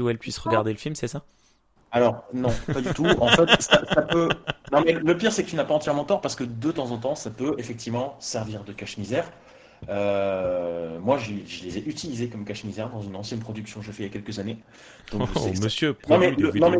ou 0.00 0.08
elle 0.08 0.16
puisse 0.16 0.38
regarder 0.38 0.72
le 0.72 0.78
film, 0.78 0.94
c'est 0.94 1.08
ça? 1.08 1.24
Alors 1.90 2.24
non, 2.32 2.48
pas 2.72 2.80
du 2.80 2.88
tout. 2.94 3.04
En 3.20 3.28
fait, 3.28 3.60
ça, 3.60 3.82
peut. 4.08 4.30
Non 4.72 4.80
mais 4.82 4.94
le 4.94 5.14
pire 5.18 5.30
c'est 5.30 5.44
que 5.44 5.50
tu 5.50 5.56
n'as 5.56 5.64
pas 5.64 5.74
entièrement 5.74 6.04
tort 6.04 6.22
parce 6.22 6.36
que 6.36 6.44
de 6.44 6.72
temps 6.72 6.90
en 6.90 6.96
temps, 6.96 7.14
ça 7.14 7.28
peut 7.28 7.54
effectivement 7.58 8.16
servir 8.18 8.64
de 8.64 8.72
cache-misère. 8.72 9.30
Euh, 9.90 10.98
moi, 11.00 11.18
je, 11.18 11.32
les 11.64 11.76
ai 11.76 11.84
utilisés 11.86 12.30
comme 12.30 12.46
cache-misère 12.46 12.88
dans 12.88 13.02
une 13.02 13.16
ancienne 13.16 13.40
production 13.40 13.80
que 13.80 13.86
j'ai 13.86 13.92
fait 13.92 14.04
il 14.04 14.06
y 14.06 14.08
a 14.08 14.12
quelques 14.12 14.38
années. 14.38 14.56
Donc, 15.10 15.28
oh, 15.34 15.48
monsieur, 15.60 15.94
non 16.08 16.16
mais, 16.16 16.30
non 16.30 16.70
mais, 16.70 16.78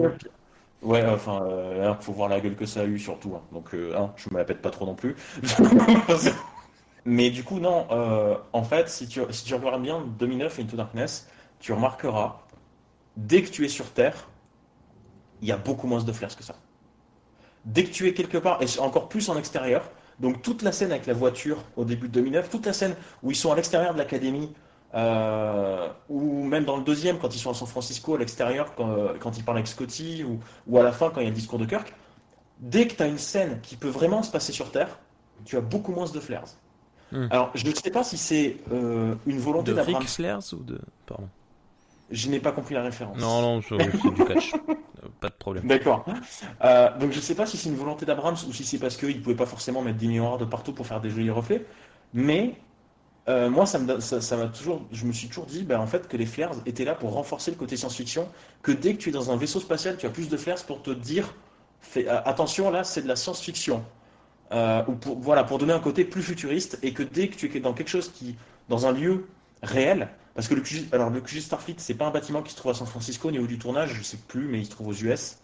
Ouais, 0.83 1.05
enfin, 1.07 1.45
euh, 1.45 1.95
faut 2.01 2.13
voir 2.13 2.29
la 2.29 2.41
gueule 2.41 2.57
que 2.57 2.67
ça 2.67 2.81
a 2.81 2.85
eu 2.85 2.99
surtout. 2.99 3.35
Hein. 3.37 3.43
Donc, 3.53 3.73
euh, 3.75 3.97
hein, 3.97 4.13
je 4.17 4.29
me 4.31 4.39
la 4.39 4.45
pète 4.45 4.61
pas 4.61 4.71
trop 4.71 4.85
non 4.85 4.95
plus. 4.95 5.15
Mais 7.05 7.31
du 7.31 7.45
coup, 7.45 7.61
non, 7.61 7.87
euh, 7.91 8.37
en 8.53 8.65
fait, 8.65 8.89
si 8.89 9.07
tu, 9.07 9.21
si 9.31 9.45
tu 9.45 9.55
regardes 9.55 9.83
bien 9.83 10.05
2009 10.19 10.59
et 10.59 10.63
Into 10.63 10.77
Darkness, 10.77 11.29
tu 11.61 11.73
remarqueras, 11.73 12.41
dès 13.17 13.43
que 13.43 13.51
tu 13.51 13.65
es 13.65 13.69
sur 13.69 13.91
Terre, 13.91 14.29
il 15.41 15.49
y 15.49 15.53
a 15.53 15.57
beaucoup 15.57 15.87
moins 15.87 16.03
de 16.03 16.13
flares 16.13 16.37
que 16.37 16.45
ça. 16.45 16.55
Dès 17.65 17.85
que 17.85 17.91
tu 17.91 18.09
es 18.09 18.15
quelque 18.15 18.39
part, 18.39 18.61
et 18.63 18.79
encore 18.81 19.09
plus 19.09 19.29
en 19.29 19.39
extérieur, 19.39 19.89
donc 20.19 20.43
toute 20.43 20.63
la 20.63 20.73
scène 20.73 20.91
avec 20.91 21.07
la 21.07 21.15
voiture 21.15 21.59
au 21.77 21.85
début 21.85 22.09
de 22.09 22.15
2009, 22.15 22.51
toute 22.51 22.67
la 22.67 22.73
scène 22.73 22.97
où 23.23 23.31
ils 23.31 23.37
sont 23.37 23.53
à 23.53 23.57
l'extérieur 23.57 23.93
de 23.95 23.99
l'académie, 23.99 24.53
euh, 24.95 25.89
ou 26.09 26.45
même 26.45 26.65
dans 26.65 26.77
le 26.77 26.85
deuxième, 26.85 27.19
quand 27.19 27.35
ils 27.35 27.39
sont 27.39 27.51
à 27.51 27.55
San 27.55 27.69
Francisco, 27.69 28.15
à 28.15 28.19
l'extérieur, 28.19 28.75
quand, 28.75 29.19
quand, 29.21 29.39
ils 29.39 29.45
parlent 29.45 29.59
avec 29.59 29.69
Scotty, 29.69 30.25
ou, 30.25 30.41
ou 30.67 30.79
à 30.79 30.83
la 30.83 30.93
fin, 30.93 31.11
quand 31.11 31.21
il 31.21 31.25
y 31.25 31.27
a 31.27 31.31
le 31.31 31.37
discours 31.37 31.59
de 31.59 31.65
Kirk, 31.65 31.93
dès 32.59 32.87
que 32.87 32.95
tu 32.95 33.03
as 33.03 33.07
une 33.07 33.19
scène 33.19 33.61
qui 33.63 33.77
peut 33.77 33.89
vraiment 33.89 34.23
se 34.23 34.31
passer 34.31 34.53
sur 34.53 34.71
Terre, 34.71 34.99
tu 35.45 35.57
as 35.57 35.61
beaucoup 35.61 35.93
moins 35.93 36.09
de 36.11 36.21
flares. 36.21 36.57
Hmm. 37.11 37.27
Alors, 37.31 37.51
je 37.55 37.67
ne 37.67 37.75
sais 37.75 37.91
pas 37.91 38.05
si 38.05 38.17
c'est 38.17 38.57
euh, 38.73 39.15
une 39.27 39.39
volonté 39.39 39.75
d'Abrams. 39.75 40.03
De 40.03 40.55
ou 40.57 40.63
de. 40.63 40.81
Pardon. 41.05 41.29
Je 42.11 42.29
n'ai 42.29 42.41
pas 42.41 42.53
compris 42.53 42.75
la 42.75 42.83
référence. 42.83 43.19
Non, 43.19 43.43
non, 43.43 43.61
c'est 43.63 43.77
du. 43.77 43.91
Euh, 45.05 45.09
pas 45.21 45.31
de 45.31 45.35
problème. 45.35 45.67
D'accord. 45.67 46.05
Euh, 46.63 46.97
donc, 46.99 47.11
je 47.11 47.17
ne 47.17 47.23
sais 47.23 47.35
pas 47.35 47.45
si 47.45 47.57
c'est 47.57 47.69
une 47.69 47.75
volonté 47.75 48.07
d'Abrams 48.07 48.37
ou 48.47 48.53
si 48.53 48.63
c'est 48.63 48.79
parce 48.79 48.97
qu'il 48.97 49.17
ne 49.17 49.21
pouvait 49.21 49.35
pas 49.35 49.47
forcément 49.47 49.83
mettre 49.83 49.99
des 49.99 50.07
miroirs 50.07 50.39
de 50.39 50.45
partout 50.45 50.73
pour 50.73 50.87
faire 50.87 51.01
des 51.01 51.11
jolis 51.11 51.29
reflets. 51.29 51.67
Mais 52.15 52.55
moi, 53.29 53.67
ça 53.67 53.79
me, 53.79 54.01
ça, 54.01 54.37
m'a 54.37 54.47
toujours, 54.47 54.83
je 54.93 55.05
me 55.05 55.13
suis 55.13 55.29
toujours 55.29 55.47
dit, 55.47 55.63
ben, 55.63 55.79
en 55.79 55.87
fait, 55.87 56.09
que 56.09 56.17
les 56.17 56.27
flares 56.27 56.57
étaient 56.67 56.85
là 56.85 56.95
pour 56.95 57.13
renforcer 57.13 57.51
le 57.51 57.57
côté 57.57 57.77
science-fiction. 57.77 58.29
Que 58.63 58.73
dès 58.73 58.95
que 58.95 58.99
tu 58.99 59.11
es 59.11 59.13
dans 59.13 59.31
un 59.31 59.37
vaisseau 59.37 59.61
spatial, 59.61 59.97
tu 59.97 60.07
as 60.07 60.11
plus 60.11 60.29
de 60.29 60.37
flares 60.37 60.65
pour 60.65 60.83
te 60.83 60.91
dire, 60.91 61.35
fais, 61.81 62.09
attention, 62.09 62.71
là, 62.71 62.85
c'est 62.85 63.03
de 63.03 63.09
la 63.09 63.17
science-fiction. 63.17 63.85
Euh, 64.53 64.83
ou 64.87 64.93
pour, 64.93 65.19
voilà, 65.19 65.45
pour 65.45 65.59
donner 65.59 65.73
un 65.73 65.81
côté 65.81 66.05
plus 66.05 66.23
futuriste, 66.23 66.79
et 66.83 66.93
que 66.93 67.03
dès 67.03 67.29
que 67.29 67.37
tu 67.37 67.55
es 67.57 67.61
dans 67.61 67.73
quelque 67.73 67.89
chose 67.89 68.11
qui, 68.13 68.37
dans 68.69 68.87
un 68.87 68.93
lieu 68.93 69.27
réel, 69.63 70.09
parce 70.35 70.49
que 70.49 70.55
le 70.55 70.61
QG, 70.61 70.89
alors 70.93 71.11
le 71.11 71.21
QG 71.21 71.41
Starfleet, 71.41 71.77
c'est 71.79 71.95
pas 71.95 72.07
un 72.07 72.11
bâtiment 72.11 72.43
qui 72.43 72.53
se 72.53 72.57
trouve 72.57 72.73
à 72.73 72.75
San 72.75 72.87
Francisco, 72.87 73.29
au 73.29 73.31
niveau 73.31 73.47
du 73.47 73.59
tournage, 73.59 73.95
je 73.95 74.03
sais 74.03 74.19
plus, 74.29 74.47
mais 74.49 74.59
il 74.59 74.67
se 74.67 74.71
trouve 74.71 74.89
aux 74.89 74.95
US. 74.95 75.39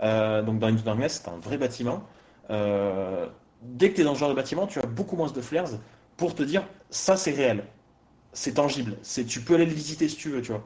Euh, 0.00 0.42
donc 0.42 0.58
dans 0.58 0.68
Into 0.68 0.82
Darkness, 0.82 1.22
c'est 1.22 1.30
un 1.30 1.38
vrai 1.38 1.58
bâtiment. 1.58 2.04
Euh, 2.50 3.26
dès 3.62 3.90
que 3.90 3.96
tu 3.96 4.00
es 4.00 4.04
dans 4.04 4.14
ce 4.14 4.20
genre 4.20 4.30
de 4.30 4.34
bâtiment, 4.34 4.66
tu 4.66 4.78
as 4.78 4.86
beaucoup 4.86 5.16
moins 5.16 5.30
de 5.30 5.40
flares 5.40 5.70
pour 6.22 6.36
te 6.36 6.44
dire 6.44 6.62
ça 6.88 7.16
c'est 7.16 7.32
réel, 7.32 7.64
c'est 8.32 8.54
tangible, 8.54 8.96
c'est 9.02 9.24
tu 9.24 9.40
peux 9.40 9.56
aller 9.56 9.66
le 9.66 9.72
visiter 9.72 10.08
si 10.08 10.14
tu 10.14 10.30
veux, 10.30 10.40
tu 10.40 10.52
vois. 10.52 10.64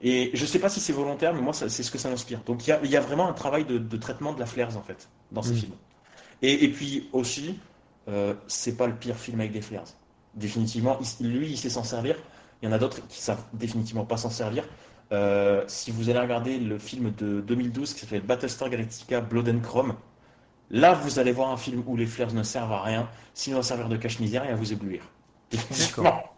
Et 0.00 0.30
je 0.32 0.46
sais 0.46 0.58
pas 0.58 0.70
si 0.70 0.80
c'est 0.80 0.94
volontaire, 0.94 1.34
mais 1.34 1.42
moi 1.42 1.52
c'est 1.52 1.68
ce 1.68 1.90
que 1.90 1.98
ça 1.98 2.08
m'inspire. 2.08 2.40
Donc 2.46 2.66
il 2.66 2.90
y 2.90 2.96
a, 2.96 3.00
vraiment 3.00 3.28
un 3.28 3.34
travail 3.34 3.66
de, 3.66 3.96
traitement 3.98 4.32
de 4.32 4.40
la 4.40 4.46
flares 4.46 4.78
en 4.78 4.82
fait 4.82 5.10
dans 5.30 5.42
ces 5.42 5.52
mm. 5.52 5.56
films. 5.56 5.74
Et, 6.40 6.68
puis 6.70 7.10
aussi, 7.12 7.58
euh, 8.08 8.32
c'est 8.46 8.78
pas 8.78 8.86
le 8.86 8.94
pire 8.94 9.16
film 9.16 9.40
avec 9.40 9.52
des 9.52 9.60
flares. 9.60 9.92
Définitivement, 10.32 10.98
lui 11.20 11.50
il 11.50 11.58
sait 11.58 11.68
s'en 11.68 11.84
servir. 11.84 12.16
Il 12.62 12.66
y 12.66 12.68
en 12.68 12.72
a 12.72 12.78
d'autres 12.78 13.06
qui 13.08 13.20
savent 13.20 13.44
définitivement 13.52 14.06
pas 14.06 14.16
s'en 14.16 14.30
servir. 14.30 14.64
Euh, 15.12 15.64
si 15.66 15.90
vous 15.90 16.08
allez 16.08 16.18
regarder 16.18 16.58
le 16.58 16.78
film 16.78 17.12
de 17.12 17.42
2012 17.42 17.92
qui 17.92 18.00
s'appelle 18.00 18.22
Battlestar 18.22 18.70
Galactica 18.70 19.20
Blood 19.20 19.50
and 19.50 19.60
Chrome, 19.60 19.96
là 20.74 20.92
vous 20.92 21.18
allez 21.18 21.32
voir 21.32 21.50
un 21.50 21.56
film 21.56 21.82
où 21.86 21.96
les 21.96 22.04
flares 22.04 22.34
ne 22.34 22.42
servent 22.42 22.72
à 22.72 22.82
rien, 22.82 23.08
sinon 23.32 23.60
à 23.60 23.62
servir 23.62 23.88
de 23.88 23.96
cache-misère 23.96 24.44
et 24.44 24.50
à 24.50 24.56
vous 24.56 24.72
éblouir. 24.72 25.02
D'accord. 25.52 26.33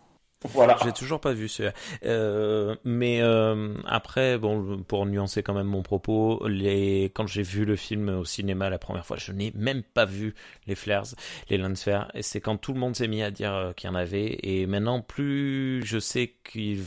Voilà. 0.53 0.77
J'ai 0.85 0.93
toujours 0.93 1.21
pas 1.21 1.33
vu 1.33 1.49
celui 1.49 1.71
euh, 2.05 2.77
mais 2.85 3.21
euh, 3.21 3.75
après, 3.87 4.39
bon, 4.39 4.83
pour 4.87 5.07
nuancer 5.07 5.43
quand 5.43 5.55
même 5.55 5.67
mon 5.67 5.83
propos, 5.83 6.47
les 6.47 7.11
quand 7.15 7.27
j'ai 7.27 7.43
vu 7.43 7.65
le 7.65 7.77
film 7.77 8.09
au 8.09 8.25
cinéma 8.25 8.71
la 8.71 8.79
première 8.79 9.07
fois, 9.07 9.17
je 9.17 9.33
n'ai 9.33 9.53
même 9.55 9.83
pas 9.83 10.05
vu 10.05 10.35
les 10.67 10.75
flares, 10.75 11.07
les 11.51 11.59
landsphères. 11.59 12.11
Et 12.15 12.23
c'est 12.23 12.41
quand 12.41 12.57
tout 12.57 12.73
le 12.73 12.81
monde 12.81 12.97
s'est 12.97 13.09
mis 13.09 13.23
à 13.23 13.31
dire 13.31 13.53
euh, 13.55 13.73
qu'il 13.73 13.89
y 13.89 13.93
en 13.93 13.97
avait. 13.97 14.39
Et 14.43 14.67
maintenant, 14.67 15.01
plus 15.01 15.83
je 15.85 15.99
sais 15.99 16.35
qu'il 16.45 16.81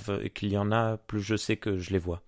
y 0.44 0.58
en 0.58 0.72
a, 0.72 0.98
plus 0.98 1.22
je 1.22 1.36
sais 1.36 1.58
que 1.58 1.78
je 1.78 1.92
les 1.92 2.00
vois. 2.00 2.22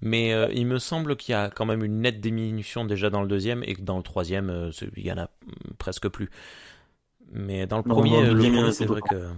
Mais 0.00 0.32
euh, 0.32 0.48
il 0.52 0.66
me 0.66 0.78
semble 0.78 1.16
qu'il 1.16 1.32
y 1.32 1.36
a 1.36 1.50
quand 1.50 1.66
même 1.66 1.84
une 1.84 2.00
nette 2.00 2.20
diminution 2.20 2.84
déjà 2.84 3.10
dans 3.10 3.22
le 3.22 3.28
deuxième 3.28 3.62
et 3.64 3.74
que 3.74 3.82
dans 3.82 3.98
le 3.98 4.02
troisième, 4.02 4.50
euh, 4.50 4.70
il 4.96 5.04
y 5.04 5.12
en 5.12 5.18
a 5.18 5.28
presque 5.78 6.08
plus. 6.08 6.30
Mais 7.32 7.66
dans 7.66 7.76
le 7.76 7.82
premier, 7.82 8.72
c'est 8.72 8.86
vrai 8.86 9.00
que 9.02 9.28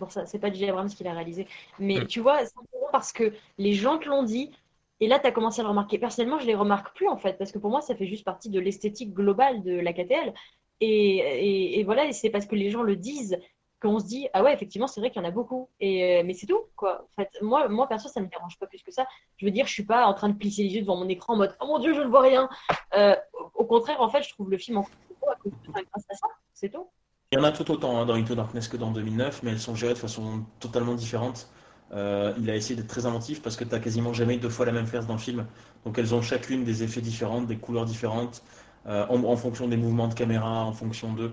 pour 0.00 0.10
ça. 0.10 0.26
C'est 0.26 0.40
pas 0.40 0.52
J. 0.52 0.68
Abrams 0.68 0.88
qui 0.88 1.04
l'a 1.04 1.12
réalisé. 1.12 1.46
Mais 1.78 2.00
mm. 2.00 2.06
tu 2.08 2.20
vois, 2.20 2.44
simplement 2.44 2.88
parce 2.90 3.12
que 3.12 3.32
les 3.58 3.74
gens 3.74 3.98
te 3.98 4.08
l'ont 4.08 4.24
dit, 4.24 4.50
et 4.98 5.06
là, 5.06 5.18
tu 5.18 5.26
as 5.26 5.32
commencé 5.32 5.60
à 5.60 5.62
le 5.62 5.68
remarquer. 5.68 5.98
Personnellement, 5.98 6.38
je 6.38 6.46
les 6.46 6.54
remarque 6.54 6.94
plus, 6.94 7.08
en 7.08 7.16
fait, 7.16 7.38
parce 7.38 7.52
que 7.52 7.58
pour 7.58 7.70
moi, 7.70 7.80
ça 7.80 7.94
fait 7.94 8.06
juste 8.06 8.24
partie 8.24 8.50
de 8.50 8.60
l'esthétique 8.60 9.14
globale 9.14 9.62
de 9.62 9.72
la 9.78 9.92
KTL. 9.92 10.34
Et, 10.82 11.78
et, 11.78 11.84
voilà, 11.84 12.06
et 12.06 12.12
c'est 12.12 12.30
parce 12.30 12.46
que 12.46 12.56
les 12.56 12.70
gens 12.70 12.82
le 12.82 12.96
disent 12.96 13.38
qu'on 13.80 13.98
se 13.98 14.06
dit, 14.06 14.28
ah 14.34 14.42
ouais, 14.42 14.52
effectivement, 14.52 14.86
c'est 14.86 15.00
vrai 15.00 15.10
qu'il 15.10 15.22
y 15.22 15.24
en 15.24 15.28
a 15.28 15.30
beaucoup. 15.30 15.70
Et, 15.78 16.22
mais 16.22 16.34
c'est 16.34 16.46
tout, 16.46 16.64
quoi. 16.76 17.06
En 17.12 17.22
fait, 17.22 17.30
moi, 17.40 17.68
moi, 17.68 17.86
perso, 17.88 18.08
ça 18.08 18.20
me 18.20 18.26
dérange 18.26 18.58
pas 18.58 18.66
plus 18.66 18.82
que 18.82 18.90
ça. 18.90 19.06
Je 19.36 19.46
veux 19.46 19.52
dire, 19.52 19.66
je 19.66 19.72
suis 19.72 19.84
pas 19.84 20.06
en 20.06 20.12
train 20.12 20.28
de 20.28 20.36
plisser 20.36 20.64
les 20.64 20.74
yeux 20.74 20.82
devant 20.82 20.96
mon 20.96 21.08
écran 21.08 21.34
en 21.34 21.36
mode, 21.36 21.56
oh 21.60 21.66
mon 21.66 21.78
dieu, 21.78 21.94
je 21.94 22.00
ne 22.02 22.08
vois 22.08 22.22
rien. 22.22 22.48
Euh, 22.94 23.16
au 23.54 23.64
contraire, 23.64 24.00
en 24.02 24.08
fait, 24.10 24.22
je 24.22 24.30
trouve 24.30 24.50
le 24.50 24.58
film 24.58 24.78
en 24.78 24.86
à 25.30 25.36
cause 25.36 25.52
de 25.52 26.14
ça. 26.14 26.28
C'est 26.52 26.70
tout. 26.70 26.88
Il 27.32 27.38
y 27.38 27.40
en 27.40 27.44
a 27.44 27.52
tout 27.52 27.70
autant 27.70 28.00
hein, 28.00 28.06
dans 28.06 28.14
Into 28.14 28.34
Darkness 28.34 28.66
que 28.66 28.76
dans 28.76 28.90
2009, 28.90 29.44
mais 29.44 29.52
elles 29.52 29.60
sont 29.60 29.76
gérées 29.76 29.94
de 29.94 29.98
façon 30.00 30.44
totalement 30.58 30.96
différente. 30.96 31.48
Euh, 31.92 32.34
il 32.40 32.50
a 32.50 32.56
essayé 32.56 32.74
d'être 32.74 32.88
très 32.88 33.06
inventif 33.06 33.40
parce 33.40 33.56
que 33.56 33.62
tu 33.62 33.70
n'as 33.70 33.78
quasiment 33.78 34.12
jamais 34.12 34.36
deux 34.36 34.48
fois 34.48 34.66
la 34.66 34.72
même 34.72 34.88
face 34.88 35.06
dans 35.06 35.12
le 35.12 35.20
film. 35.20 35.46
Donc 35.84 35.96
elles 35.96 36.12
ont 36.12 36.22
chacune 36.22 36.64
des 36.64 36.82
effets 36.82 37.00
différents, 37.00 37.40
des 37.40 37.56
couleurs 37.56 37.84
différentes, 37.84 38.42
euh, 38.88 39.06
en, 39.08 39.36
fonction 39.36 39.68
des 39.68 39.76
mouvements 39.76 40.08
de 40.08 40.14
caméra, 40.14 40.64
en 40.64 40.72
fonction 40.72 41.12
d'eux. 41.12 41.32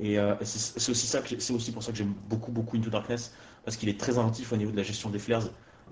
Et 0.00 0.18
euh, 0.18 0.34
c'est 0.42 0.90
aussi, 0.90 1.10
que 1.10 1.52
aussi 1.54 1.72
pour 1.72 1.82
ça 1.82 1.92
que 1.92 1.96
j'aime 1.96 2.12
beaucoup, 2.28 2.52
beaucoup 2.52 2.76
Into 2.76 2.90
Darkness, 2.90 3.32
parce 3.64 3.78
qu'il 3.78 3.88
est 3.88 3.98
très 3.98 4.18
inventif 4.18 4.52
au 4.52 4.56
niveau 4.58 4.70
de 4.70 4.76
la 4.76 4.82
gestion 4.82 5.08
des 5.08 5.18
flares 5.18 5.44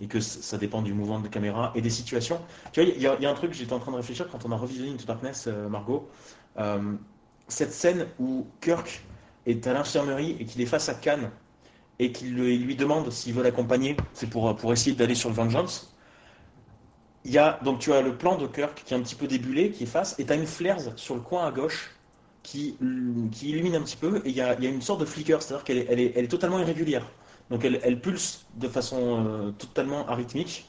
et 0.03 0.07
que 0.07 0.21
ça 0.21 0.59
dépend 0.59 0.83
du 0.83 0.93
mouvement 0.93 1.19
de 1.19 1.29
caméra 1.29 1.73
et 1.75 1.81
des 1.81 1.89
situations. 1.89 2.43
Tu 2.73 2.83
vois, 2.83 2.93
il 2.95 3.01
y, 3.01 3.07
a 3.07 3.31
un 3.31 3.35
truc, 3.35 3.55
j'étais 3.55 3.73
en 3.73 3.79
train 3.79 3.93
de 3.93 3.97
réfléchir 3.97 4.29
quand 4.31 4.45
on 4.45 4.53
a 4.53 4.57
revisionné 4.57 4.93
Into 4.93 5.07
Darkness, 5.07 5.49
Margot. 5.71 6.11
cette 7.49 7.73
scène 7.73 8.07
où 8.19 8.47
Kirk 8.61 9.03
est 9.47 9.67
à 9.67 9.73
l'infirmerie 9.73 10.37
et 10.39 10.45
qu'il 10.45 10.61
est 10.61 10.67
face 10.67 10.89
à 10.89 10.95
Khan 10.95 11.31
et 11.99 12.13
qu'il 12.13 12.35
lui 12.35 12.77
demande 12.77 13.11
s'il 13.11 13.33
veut 13.33 13.43
l'accompagner, 13.43 13.97
c'est 14.13 14.29
pour, 14.29 14.55
pour 14.57 14.73
essayer 14.73 14.95
d'aller 14.95 15.15
sur 15.15 15.31
le 15.31 15.35
Vengeance. 15.35 15.95
Il 17.25 17.33
y 17.33 17.39
a, 17.39 17.59
donc 17.65 17.79
tu 17.79 17.93
as 17.93 18.03
le 18.03 18.17
plan 18.17 18.37
de 18.37 18.47
Kirk 18.47 18.83
qui 18.85 18.95
est 18.95 18.97
un 18.97 19.01
petit 19.01 19.15
peu 19.15 19.27
débulé, 19.27 19.71
qui 19.71 19.85
est 19.85 19.87
face, 19.87 20.15
et 20.19 20.27
tu 20.27 20.33
as 20.33 20.37
une 20.37 20.47
flares 20.47 20.97
sur 20.97 21.15
le 21.15 21.23
coin 21.23 21.47
à 21.47 21.51
gauche 21.51 21.97
qui, 22.43 22.77
qui 23.33 23.51
illumine 23.51 23.75
un 23.77 23.83
petit 23.83 23.97
peu, 23.97 24.19
et 24.25 24.29
il 24.29 24.37
y 24.37 24.41
a, 24.41 24.55
il 24.55 24.63
y 24.63 24.67
a 24.67 24.71
une 24.71 24.83
sorte 24.83 25.01
de 25.01 25.07
flicker, 25.07 25.43
c'est-à-dire 25.43 25.65
qu'elle 25.65 25.79
est, 25.79 25.87
elle 25.89 26.01
est, 26.01 26.13
elle 26.15 26.25
est, 26.25 26.29
totalement 26.29 26.61
irrégulière. 26.61 27.05
Donc 27.51 27.65
elle, 27.65 27.81
elle 27.83 28.01
pulse 28.01 28.47
de 28.55 28.69
façon 28.69 29.27
euh, 29.27 29.51
totalement 29.53 30.07
arythmique. 30.09 30.69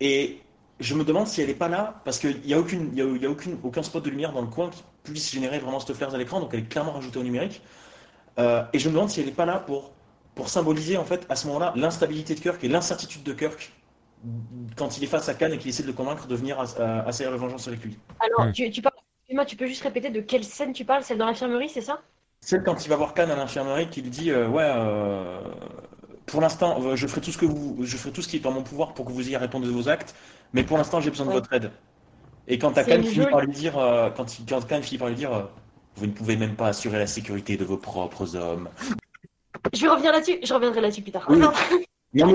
Et 0.00 0.40
je 0.78 0.94
me 0.94 1.04
demande 1.04 1.26
si 1.26 1.40
elle 1.40 1.48
n'est 1.48 1.54
pas 1.54 1.68
là, 1.68 2.00
parce 2.04 2.18
qu'il 2.18 2.40
n'y 2.42 2.54
a, 2.54 2.58
aucune, 2.60 2.90
il 2.92 2.98
y 2.98 3.26
a, 3.26 3.30
aucune, 3.30 3.58
aucun 3.62 3.82
spot 3.82 4.04
de 4.04 4.10
lumière 4.10 4.32
dans 4.32 4.42
le 4.42 4.48
coin 4.48 4.70
qui 4.70 4.82
puisse 5.02 5.32
générer 5.32 5.58
vraiment 5.58 5.80
cette 5.80 5.96
flares 5.96 6.14
à 6.14 6.18
l'écran, 6.18 6.40
donc 6.40 6.50
elle 6.52 6.60
est 6.60 6.68
clairement 6.68 6.92
rajoutée 6.92 7.18
au 7.18 7.24
numérique. 7.24 7.62
Euh, 8.38 8.64
et 8.72 8.78
je 8.78 8.88
me 8.88 8.94
demande 8.94 9.10
si 9.10 9.20
elle 9.20 9.26
n'est 9.26 9.32
pas 9.32 9.46
là 9.46 9.58
pour, 9.58 9.92
pour 10.34 10.48
symboliser 10.48 10.96
en 10.96 11.04
fait 11.04 11.26
à 11.28 11.36
ce 11.36 11.46
moment-là 11.48 11.72
l'instabilité 11.76 12.34
de 12.34 12.40
Kirk 12.40 12.62
et 12.64 12.68
l'incertitude 12.68 13.22
de 13.22 13.32
Kirk 13.32 13.72
quand 14.76 14.96
il 14.96 15.04
est 15.04 15.08
face 15.08 15.28
à 15.28 15.34
Khan 15.34 15.50
et 15.50 15.58
qu'il 15.58 15.68
essaie 15.68 15.82
de 15.82 15.88
le 15.88 15.92
convaincre 15.92 16.26
de 16.26 16.34
venir 16.34 16.58
assaillir 16.60 17.32
la 17.32 17.36
vengeance 17.36 17.66
avec 17.68 17.82
lui. 17.82 17.98
Alors, 18.20 18.48
hmm. 18.48 18.52
tu, 18.52 18.70
tu, 18.70 18.82
parles, 18.82 19.46
tu 19.46 19.56
peux 19.56 19.66
juste 19.66 19.82
répéter 19.82 20.10
de 20.10 20.20
quelle 20.20 20.44
scène 20.44 20.72
tu 20.72 20.84
parles 20.84 21.02
Celle 21.02 21.18
dans 21.18 21.26
l'infirmerie, 21.26 21.68
c'est 21.68 21.80
ça? 21.80 22.00
Celle 22.40 22.62
quand 22.62 22.84
il 22.84 22.88
va 22.88 22.96
voir 22.96 23.14
Khan 23.14 23.30
à 23.30 23.36
l'infirmerie, 23.36 23.88
qu'il 23.88 24.08
dit 24.10 24.30
euh, 24.30 24.48
Ouais, 24.48 24.64
euh, 24.64 25.40
pour 26.26 26.40
l'instant, 26.40 26.94
je 26.94 27.06
ferai 27.06 27.20
tout 27.20 27.32
ce 27.32 27.38
que 27.38 27.46
vous, 27.46 27.78
je 27.80 27.96
ferai 27.96 28.12
tout 28.12 28.22
ce 28.22 28.28
qui 28.28 28.36
est 28.36 28.46
en 28.46 28.52
mon 28.52 28.62
pouvoir 28.62 28.94
pour 28.94 29.06
que 29.06 29.12
vous 29.12 29.26
ayez 29.26 29.36
répondu 29.36 29.66
de 29.66 29.72
vos 29.72 29.88
actes, 29.88 30.14
mais 30.52 30.62
pour 30.62 30.78
l'instant, 30.78 31.00
j'ai 31.00 31.10
besoin 31.10 31.26
de 31.26 31.32
votre 31.32 31.52
aide. 31.52 31.70
Et 32.48 32.58
quand 32.58 32.72
Khan 32.72 33.02
finit 33.02 33.26
par 33.26 33.40
lui 33.40 33.52
dire, 33.52 33.74
quand, 34.16 34.26
quand 34.48 34.66
Khan 34.66 34.82
finit 34.82 34.98
par 34.98 35.08
lui 35.08 35.16
dire 35.16 35.48
vous 35.96 36.06
ne 36.06 36.12
pouvez 36.12 36.36
même 36.36 36.56
pas 36.56 36.68
assurer 36.68 36.98
la 36.98 37.06
sécurité 37.06 37.56
de 37.56 37.64
vos 37.64 37.76
propres 37.76 38.36
hommes. 38.36 38.68
Je 39.72 39.82
vais 39.82 39.88
revenir 39.88 40.12
là-dessus, 40.12 40.38
je 40.42 40.54
reviendrai 40.54 40.80
là-dessus 40.80 41.02
plus 41.02 41.12
tard. 41.12 41.30
Non, 41.30 41.52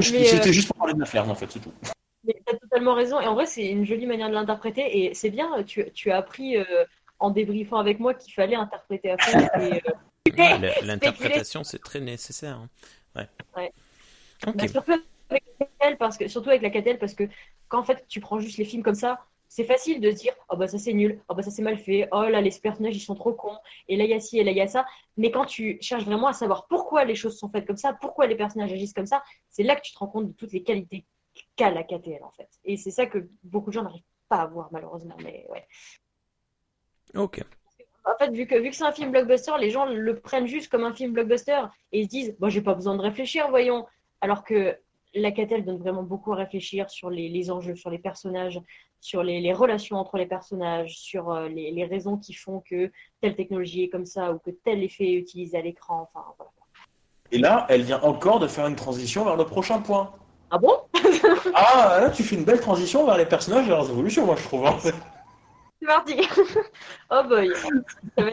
c'était 0.02 0.50
euh, 0.50 0.52
juste 0.52 0.68
pour 0.68 0.78
parler 0.78 0.94
de 0.94 1.00
l'affaire, 1.00 1.30
en 1.30 1.36
fait, 1.36 1.52
c'est 1.52 1.60
tout. 1.60 1.74
tu 2.26 2.34
as 2.48 2.58
totalement 2.58 2.96
raison. 2.96 3.20
Et 3.20 3.28
en 3.28 3.36
vrai, 3.36 3.46
c'est 3.46 3.68
une 3.68 3.86
jolie 3.86 4.06
manière 4.06 4.30
de 4.30 4.34
l'interpréter. 4.34 5.06
Et 5.06 5.14
c'est 5.14 5.30
bien, 5.30 5.64
tu, 5.64 5.92
tu, 5.92 6.12
as 6.12 6.18
appris 6.18 6.58
euh, 6.58 6.64
en 7.20 7.30
débriefant 7.30 7.78
avec 7.78 8.00
moi 8.00 8.14
qu'il 8.14 8.34
fallait 8.34 8.56
interpréter 8.56 9.12
à 9.12 9.18
fond. 9.18 9.48
Euh, 9.60 9.80
l'interprétation, 10.84 11.64
c'est 11.64 11.80
très 11.80 12.00
nécessaire. 12.00 12.58
Hein. 12.58 13.28
Ouais. 13.56 13.72
Bah, 14.46 14.68
surtout, 14.68 14.92
avec 15.30 15.44
la 15.82 15.96
parce 15.96 16.18
que, 16.18 16.28
surtout 16.28 16.50
avec 16.50 16.62
la 16.62 16.70
KTL, 16.70 17.00
parce 17.00 17.14
que 17.14 17.24
quand 17.68 17.80
en 17.80 17.84
fait 17.84 18.06
tu 18.08 18.20
prends 18.20 18.40
juste 18.40 18.58
les 18.58 18.66
films 18.66 18.84
comme 18.84 18.96
ça, 18.96 19.26
c'est 19.50 19.64
facile 19.64 20.02
de 20.02 20.12
se 20.12 20.18
dire 20.18 20.34
oh 20.50 20.58
bah 20.58 20.68
ça 20.68 20.78
c'est 20.78 20.94
nul, 20.94 21.22
oh 21.30 21.36
bah 21.36 21.44
ça 21.44 21.52
c'est 21.52 21.62
mal 21.62 21.78
fait, 21.78 22.08
oh 22.12 22.24
là 22.24 22.42
les 22.42 22.52
personnages 22.52 22.96
ils 22.96 23.02
sont 23.02 23.16
trop 23.16 23.34
cons, 23.34 23.58
et 23.88 23.96
là 23.96 24.04
il 24.04 24.10
y 24.10 24.14
a 24.14 24.20
ci 24.20 24.40
et 24.40 24.44
là 24.44 24.52
il 24.52 24.58
y 24.58 24.62
a 24.62 24.68
ça. 24.68 24.86
Mais 25.16 25.32
quand 25.32 25.46
tu 25.46 25.78
cherches 25.82 26.04
vraiment 26.04 26.28
à 26.28 26.34
savoir 26.34 26.68
pourquoi 26.68 27.06
les 27.06 27.16
choses 27.16 27.38
sont 27.38 27.50
faites 27.50 27.66
comme 27.66 27.78
ça, 27.78 27.94
pourquoi 27.94 28.28
les 28.28 28.36
personnages 28.36 28.72
agissent 28.72 28.94
comme 28.94 29.06
ça, 29.06 29.24
c'est 29.50 29.64
là 29.64 29.76
que 29.76 29.82
tu 29.82 29.94
te 29.94 30.00
rends 30.00 30.08
compte 30.08 30.28
de 30.28 30.34
toutes 30.34 30.54
les 30.54 30.64
qualités 30.64 31.06
qu'a 31.56 31.72
la 31.72 31.84
KTL 31.84 32.24
en 32.24 32.32
fait. 32.32 32.50
Et 32.66 32.78
c'est 32.78 32.92
ça 32.92 33.06
que 33.06 33.30
beaucoup 33.44 33.70
de 33.70 33.74
gens 33.74 33.84
n'arrivent 33.84 34.04
pas 34.30 34.38
à 34.38 34.48
voir 34.48 34.70
malheureusement. 34.72 35.18
Mais 35.24 35.46
ouais. 35.50 35.66
Ok. 37.16 37.44
En 38.06 38.18
fait, 38.18 38.32
vu 38.32 38.48
que, 38.48 38.56
vu 38.56 38.70
que 38.70 38.76
c'est 38.76 38.86
un 38.86 38.94
film 38.94 39.12
blockbuster, 39.12 39.52
les 39.60 39.70
gens 39.70 39.86
le 39.86 40.20
prennent 40.20 40.48
juste 40.48 40.72
comme 40.72 40.86
un 40.86 40.94
film 40.94 41.12
blockbuster 41.12 41.62
et 41.92 42.02
ils 42.02 42.06
se 42.06 42.10
disent 42.10 42.36
bon, 42.40 42.50
j'ai 42.50 42.62
pas 42.62 42.74
besoin 42.74 42.96
de 42.96 43.02
réfléchir, 43.02 43.50
voyons. 43.50 43.86
Alors 44.22 44.44
que 44.44 44.78
la 45.14 45.32
donne 45.32 45.78
vraiment 45.78 46.04
beaucoup 46.04 46.34
à 46.34 46.36
réfléchir 46.36 46.90
sur 46.90 47.10
les, 47.10 47.30
les 47.30 47.52
enjeux, 47.52 47.76
sur 47.76 47.90
les 47.90 48.00
personnages, 48.00 48.60
sur 49.00 49.24
les, 49.24 49.54
relations 49.54 49.98
entre 49.98 50.18
les 50.18 50.26
personnages, 50.26 50.98
sur 50.98 51.32
euh, 51.32 51.48
les, 51.48 51.86
raisons 51.86 52.18
qui 52.18 52.34
font 52.34 52.62
que 52.70 52.92
telle 53.22 53.36
technologie 53.36 53.84
est 53.84 53.90
comme 53.90 54.06
ça 54.06 54.32
ou 54.32 54.40
que 54.40 54.52
tel 54.52 54.84
effet 54.84 55.06
est 55.06 55.16
utilisé 55.16 55.58
à 55.58 55.62
l'écran. 55.62 56.10
Enfin, 56.14 56.26
voilà. 56.38 56.52
Et 57.32 57.38
là, 57.38 57.66
elle 57.70 57.84
vient 57.84 58.02
encore 58.02 58.40
de 58.40 58.48
faire 58.48 58.68
une 58.68 58.76
transition 58.76 59.26
vers 59.26 59.36
le 59.36 59.46
prochain 59.46 59.82
point. 59.82 60.12
Ah 60.50 60.58
bon? 60.58 60.74
Ah, 61.54 62.00
là, 62.02 62.10
tu 62.10 62.24
fais 62.24 62.36
une 62.36 62.44
belle 62.44 62.60
transition 62.60 63.06
vers 63.06 63.18
les 63.18 63.26
personnages 63.26 63.66
et 63.66 63.70
leurs 63.70 63.90
évolutions, 63.90 64.26
moi, 64.26 64.36
je 64.36 64.44
trouve. 64.44 64.66
Hein. 64.66 64.78
C'est 64.82 64.94
parti 65.86 66.16
Oh 67.12 67.24
boy 67.28 67.52
ça 67.56 68.24
va, 68.24 68.30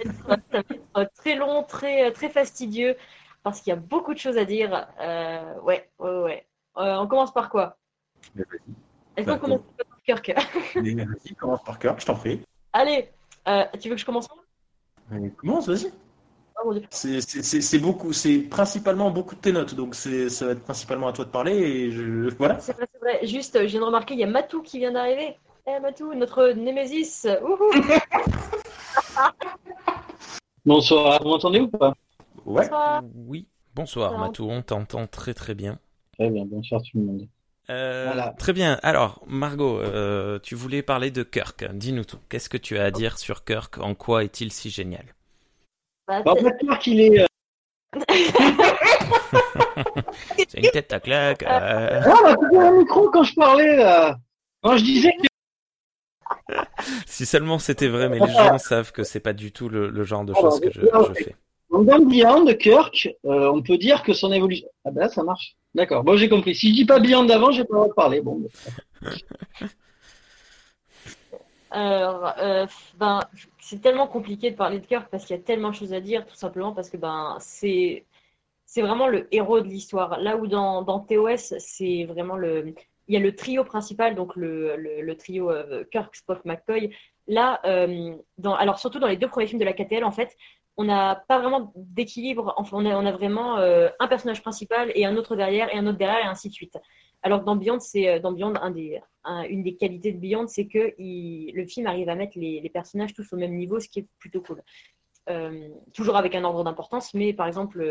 être, 1.03 1.15
très 1.15 1.35
long, 1.35 1.62
très, 1.62 2.12
très 2.12 2.28
fastidieux, 2.28 2.97
parce 3.43 3.61
qu'il 3.61 3.70
y 3.70 3.77
a 3.77 3.81
beaucoup 3.81 4.15
de 4.15 4.19
choses 4.19 4.39
à 4.39 4.45
dire. 4.45 4.86
Euh, 5.01 5.55
ouais, 5.61 5.89
ouais, 5.99 6.23
ouais. 6.23 6.47
Euh, 6.77 6.97
on 6.97 7.07
commence 7.07 7.32
par 7.32 7.51
quoi? 7.51 7.77
Est-ce 9.16 9.27
qu'on 9.27 9.32
bah, 9.32 9.39
commence 9.39 9.61
Kirk. 10.05 10.32
vas-y, 10.74 11.35
commence 11.35 11.62
par 11.64 11.78
Kirk, 11.78 12.01
je 12.01 12.06
t'en 12.06 12.14
prie. 12.14 12.40
Allez, 12.72 13.09
euh, 13.48 13.64
tu 13.81 13.89
veux 13.89 13.94
que 13.94 14.01
je 14.01 14.06
commence? 14.06 14.28
Commence, 15.36 15.68
vas-y. 15.68 15.93
Oh, 16.64 16.72
c'est 16.90 17.78
beaucoup, 17.81 18.12
c'est 18.12 18.39
principalement 18.39 19.10
beaucoup 19.10 19.35
de 19.35 19.40
tes 19.40 19.52
notes, 19.52 19.74
donc 19.74 19.94
ça 19.94 20.09
va 20.47 20.52
être 20.52 20.62
principalement 20.62 21.09
à 21.09 21.12
toi 21.12 21.24
de 21.24 21.31
parler 21.31 21.52
et 21.52 21.90
je 21.90 22.32
voilà. 22.36 22.60
C'est 22.60 22.74
vrai, 22.74 22.86
c'est 22.93 23.01
vrai. 23.01 23.26
Juste, 23.26 23.59
je 23.60 23.66
viens 23.66 23.81
de 23.81 23.85
remarquer, 23.85 24.14
il 24.14 24.20
y 24.20 24.24
a 24.24 24.28
Matou 24.28 24.62
qui 24.62 24.78
vient 24.78 24.93
d'arriver. 24.93 25.36
Eh 25.66 25.81
Matou, 25.81 26.14
notre 26.14 26.51
Némésis. 26.51 27.26
Bonsoir, 30.64 31.22
vous 31.22 31.28
m'entendez 31.28 31.60
ou 31.60 31.68
pas? 31.68 31.94
Ouais. 32.47 32.68
Oui. 33.14 33.47
Bonsoir 33.74 34.16
Matou, 34.16 34.48
on 34.48 34.62
t'entend 34.62 35.06
très 35.06 35.35
très 35.35 35.55
bien. 35.55 35.78
Très 36.18 36.31
bien, 36.31 36.44
bonsoir 36.47 36.81
tout 36.82 36.98
le 36.98 37.05
monde. 37.05 37.28
Euh, 37.70 38.12
très 38.39 38.53
bien. 38.53 38.78
Alors, 38.82 39.23
Margot, 39.27 39.81
euh, 39.81 40.39
tu 40.43 40.55
voulais 40.55 40.82
parler 40.82 41.11
de 41.11 41.23
Kirk. 41.23 41.65
Dis-nous 41.73 42.05
tout. 42.05 42.19
Qu'est-ce 42.28 42.49
que 42.49 42.57
tu 42.57 42.78
as 42.78 42.85
à 42.85 42.91
dire 42.91 43.19
sur 43.19 43.45
Kirk? 43.45 43.78
En 43.78 43.95
quoi 43.95 44.24
est-il 44.24 44.53
si 44.53 44.70
génial? 44.70 45.15
Bah, 46.07 46.23
bah 46.24 46.35
Kirk, 46.61 46.86
il 46.86 47.01
est. 47.01 47.27
C'est 50.36 50.59
une 50.59 50.70
tête 50.70 50.93
à 50.93 51.01
claque. 51.01 51.43
Euh... 51.45 52.03
Ah, 52.05 52.16
bah, 52.23 52.36
un 52.61 52.78
micro 52.78 53.09
quand 53.11 53.23
je 53.23 53.35
parlais. 53.35 53.78
Quand 54.62 54.77
je 54.77 54.85
disais 54.85 55.12
que 55.12 55.27
si 57.07 57.27
seulement 57.27 57.59
c'était 57.59 57.89
vrai, 57.89 58.09
mais 58.09 58.19
les 58.19 58.32
gens 58.32 58.59
savent 58.59 58.93
que 58.93 59.05
c'est 59.05 59.20
pas 59.20 59.32
du 59.32 59.53
tout 59.53 59.69
le, 59.69 60.05
genre 60.05 60.24
de 60.24 60.35
choses 60.35 60.61
que 60.61 60.70
je, 60.70 60.81
fais. 61.15 61.36
Dans 61.70 61.99
Beyond, 61.99 62.47
Kirk, 62.55 63.09
euh, 63.24 63.51
on 63.53 63.62
peut 63.62 63.78
dire 63.78 64.03
que 64.03 64.12
son 64.12 64.32
évolution. 64.32 64.69
Ah 64.85 64.91
ben 64.91 65.03
là, 65.03 65.09
ça 65.09 65.23
marche. 65.23 65.57
D'accord. 65.74 66.05
Bon, 66.05 66.16
j'ai 66.16 66.28
compris. 66.28 66.55
Si 66.55 66.68
je 66.68 66.74
dis 66.74 66.84
pas 66.84 67.01
Beyond 67.01 67.24
d'avant, 67.24 67.51
j'ai 67.51 67.64
pas 67.64 67.74
le 67.74 67.78
droit 67.80 67.88
de 67.88 67.94
parler. 67.94 68.20
Bon. 68.20 68.42
Alors, 71.70 72.32
euh, 72.38 72.66
ben, 72.98 73.20
c'est 73.59 73.82
tellement 73.82 74.06
compliqué 74.06 74.52
de 74.52 74.56
parler 74.56 74.78
de 74.78 74.86
Kirk 74.86 75.09
parce 75.10 75.24
qu'il 75.24 75.34
y 75.34 75.38
a 75.38 75.42
tellement 75.42 75.70
de 75.70 75.74
choses 75.74 75.92
à 75.92 76.01
dire, 76.01 76.24
tout 76.24 76.36
simplement 76.36 76.72
parce 76.72 76.88
que 76.88 76.96
ben 76.96 77.36
c'est 77.40 78.05
vraiment 78.76 79.09
le 79.09 79.26
héros 79.34 79.60
de 79.60 79.66
l'histoire. 79.66 80.20
Là 80.20 80.36
où 80.36 80.46
dans, 80.46 80.82
dans 80.82 81.01
TOS, 81.01 81.55
c'est 81.59 82.05
vraiment 82.05 82.36
le 82.36 82.74
il 83.09 83.14
y 83.14 83.16
a 83.16 83.20
le 83.20 83.34
trio 83.34 83.64
principal, 83.64 84.14
donc 84.14 84.34
le, 84.36 85.12
trio 85.18 85.51
euh, 85.51 85.84
Kirk, 85.90 86.14
Spock, 86.14 86.44
McCoy. 86.44 86.90
Là, 87.26 87.60
euh, 87.64 88.16
alors 88.44 88.78
surtout 88.78 88.98
dans 88.98 89.09
les 89.09 89.16
deux 89.16 89.28
premiers 89.28 89.46
films 89.46 89.60
de 89.60 89.64
la 89.64 89.72
KTL, 89.72 90.05
en 90.05 90.10
fait, 90.10 90.36
on 90.76 90.84
n'a 90.84 91.24
pas 91.28 91.38
vraiment 91.38 91.72
d'équilibre. 91.76 92.55
On 92.72 92.86
a, 92.86 92.96
on 92.96 93.06
a 93.06 93.12
vraiment 93.12 93.59
euh, 93.59 93.88
un 94.01 94.09
personnage 94.09 94.42
principal 94.42 94.90
et 94.94 95.06
un 95.06 95.16
autre 95.16 95.36
derrière 95.36 95.72
et 95.72 95.78
un 95.78 95.86
autre 95.86 95.98
derrière 95.98 96.24
et 96.24 96.28
ainsi 96.28 96.48
de 96.48 96.55
suite. 96.55 96.76
Alors 97.22 97.42
dans 97.42 97.56
Beyond, 97.56 97.80
c'est 97.80 98.20
dans 98.20 98.32
Beyond 98.32 98.55
une 99.48 99.62
des 99.62 99.76
qualités 99.76 100.12
de 100.12 100.18
Beyond, 100.18 100.46
c'est 100.46 100.66
que 100.66 100.94
le 100.98 101.66
film 101.66 101.86
arrive 101.86 102.10
à 102.10 102.14
mettre 102.16 102.38
les, 102.38 102.68
personnages 102.68 103.14
tous 103.14 103.32
au 103.32 103.36
même 103.36 103.55
niveau, 103.56 103.80
ce 103.80 103.88
qui 103.88 104.01
est 104.01 104.06
plutôt 104.18 104.42
cool. 104.42 104.62
toujours 105.94 106.16
avec 106.16 106.34
un 106.34 106.44
ordre 106.44 106.64
d'importance, 106.64 107.14
mais 107.14 107.32
par 107.32 107.46
exemple, 107.46 107.82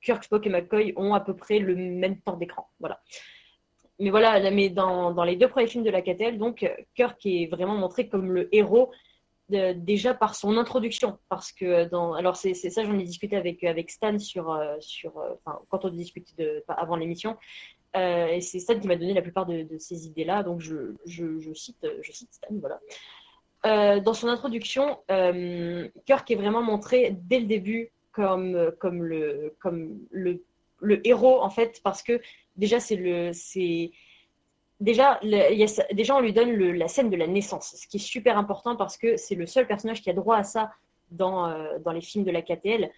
Kirk, 0.00 0.22
Spock 0.22 0.46
et 0.46 0.50
McCoy 0.50 0.92
ont 0.94 1.12
à 1.12 1.18
peu 1.18 1.34
près 1.34 1.58
le 1.58 1.74
même 1.74 2.20
temps 2.20 2.36
d'écran. 2.36 2.68
Voilà 2.78 3.00
mais 4.02 4.10
voilà, 4.10 4.50
mais 4.50 4.68
dans, 4.68 5.22
les 5.22 5.36
deux 5.36 5.48
premiers 5.48 5.68
films 5.68 5.84
de 5.84 5.90
la 5.90 6.02
KTL, 6.02 6.36
donc 6.36 6.68
Kirk 6.96 7.24
est 7.24 7.46
vraiment 7.46 7.76
montré 7.76 8.08
comme 8.08 8.32
le 8.32 8.54
héros 8.54 8.90
déjà 9.48 10.14
par 10.14 10.34
son 10.34 10.56
introduction, 10.56 11.18
parce 11.28 11.52
que 11.52 11.88
alors 12.16 12.36
c'est 12.36 12.54
ça, 12.54 12.84
j'en 12.84 12.98
ai 12.98 13.04
discuté 13.04 13.36
avec 13.36 13.62
avec 13.64 13.90
Stan 13.90 14.18
sur 14.18 14.50
euh, 14.50 14.76
sur, 14.80 15.18
euh, 15.18 15.34
quand 15.68 15.84
on 15.84 15.90
discutait 15.90 16.64
avant 16.68 16.96
l'émission, 16.96 17.36
euh, 17.96 18.26
et 18.28 18.40
c'est 18.40 18.60
Stan 18.60 18.78
qui 18.78 18.86
m'a 18.86 18.96
donné 18.96 19.14
la 19.14 19.22
plupart 19.22 19.46
de, 19.46 19.66
ces 19.78 20.06
idées-là, 20.06 20.42
donc 20.42 20.60
je, 20.60 20.94
je, 21.06 21.52
cite 21.54 21.86
je 22.00 22.12
cite 22.12 22.32
Stan, 22.32 22.48
voilà. 22.60 24.00
dans 24.00 24.14
son 24.14 24.28
introduction, 24.28 24.98
Kirk 26.06 26.30
est 26.30 26.36
vraiment 26.36 26.62
montré 26.62 27.16
dès 27.22 27.40
le 27.40 27.46
début 27.46 27.92
comme 28.12 28.72
comme 28.78 29.02
le 29.02 29.54
comme 29.58 29.98
le 30.10 30.42
le 30.80 31.06
héros 31.06 31.40
en 31.40 31.50
fait 31.50 31.80
parce 31.82 32.02
que 32.02 32.20
déjà, 32.56 32.80
c'est 32.80 32.96
le, 32.96 33.32
c'est 33.32 33.92
déjà, 34.82 35.20
déjà 35.92 36.16
on 36.16 36.20
lui 36.20 36.32
donne 36.32 36.54
la 36.72 36.88
scène 36.88 37.10
de 37.10 37.16
la 37.16 37.26
naissance, 37.26 37.74
ce 37.76 37.86
qui 37.86 37.96
est 37.96 38.00
super 38.00 38.36
important 38.36 38.76
parce 38.76 38.96
que 38.96 39.16
c'est 39.16 39.34
le 39.34 39.46
seul 39.46 39.66
personnage 39.66 40.02
qui 40.02 40.10
a 40.10 40.12
droit 40.12 40.36
à 40.36 40.44
ça 40.44 40.72
dans, 41.10 41.48
euh, 41.48 41.78
dans 41.84 41.92
les 41.92 42.00
films 42.00 42.24
de 42.24 42.30
la 42.30 42.42
KTL. 42.42 42.90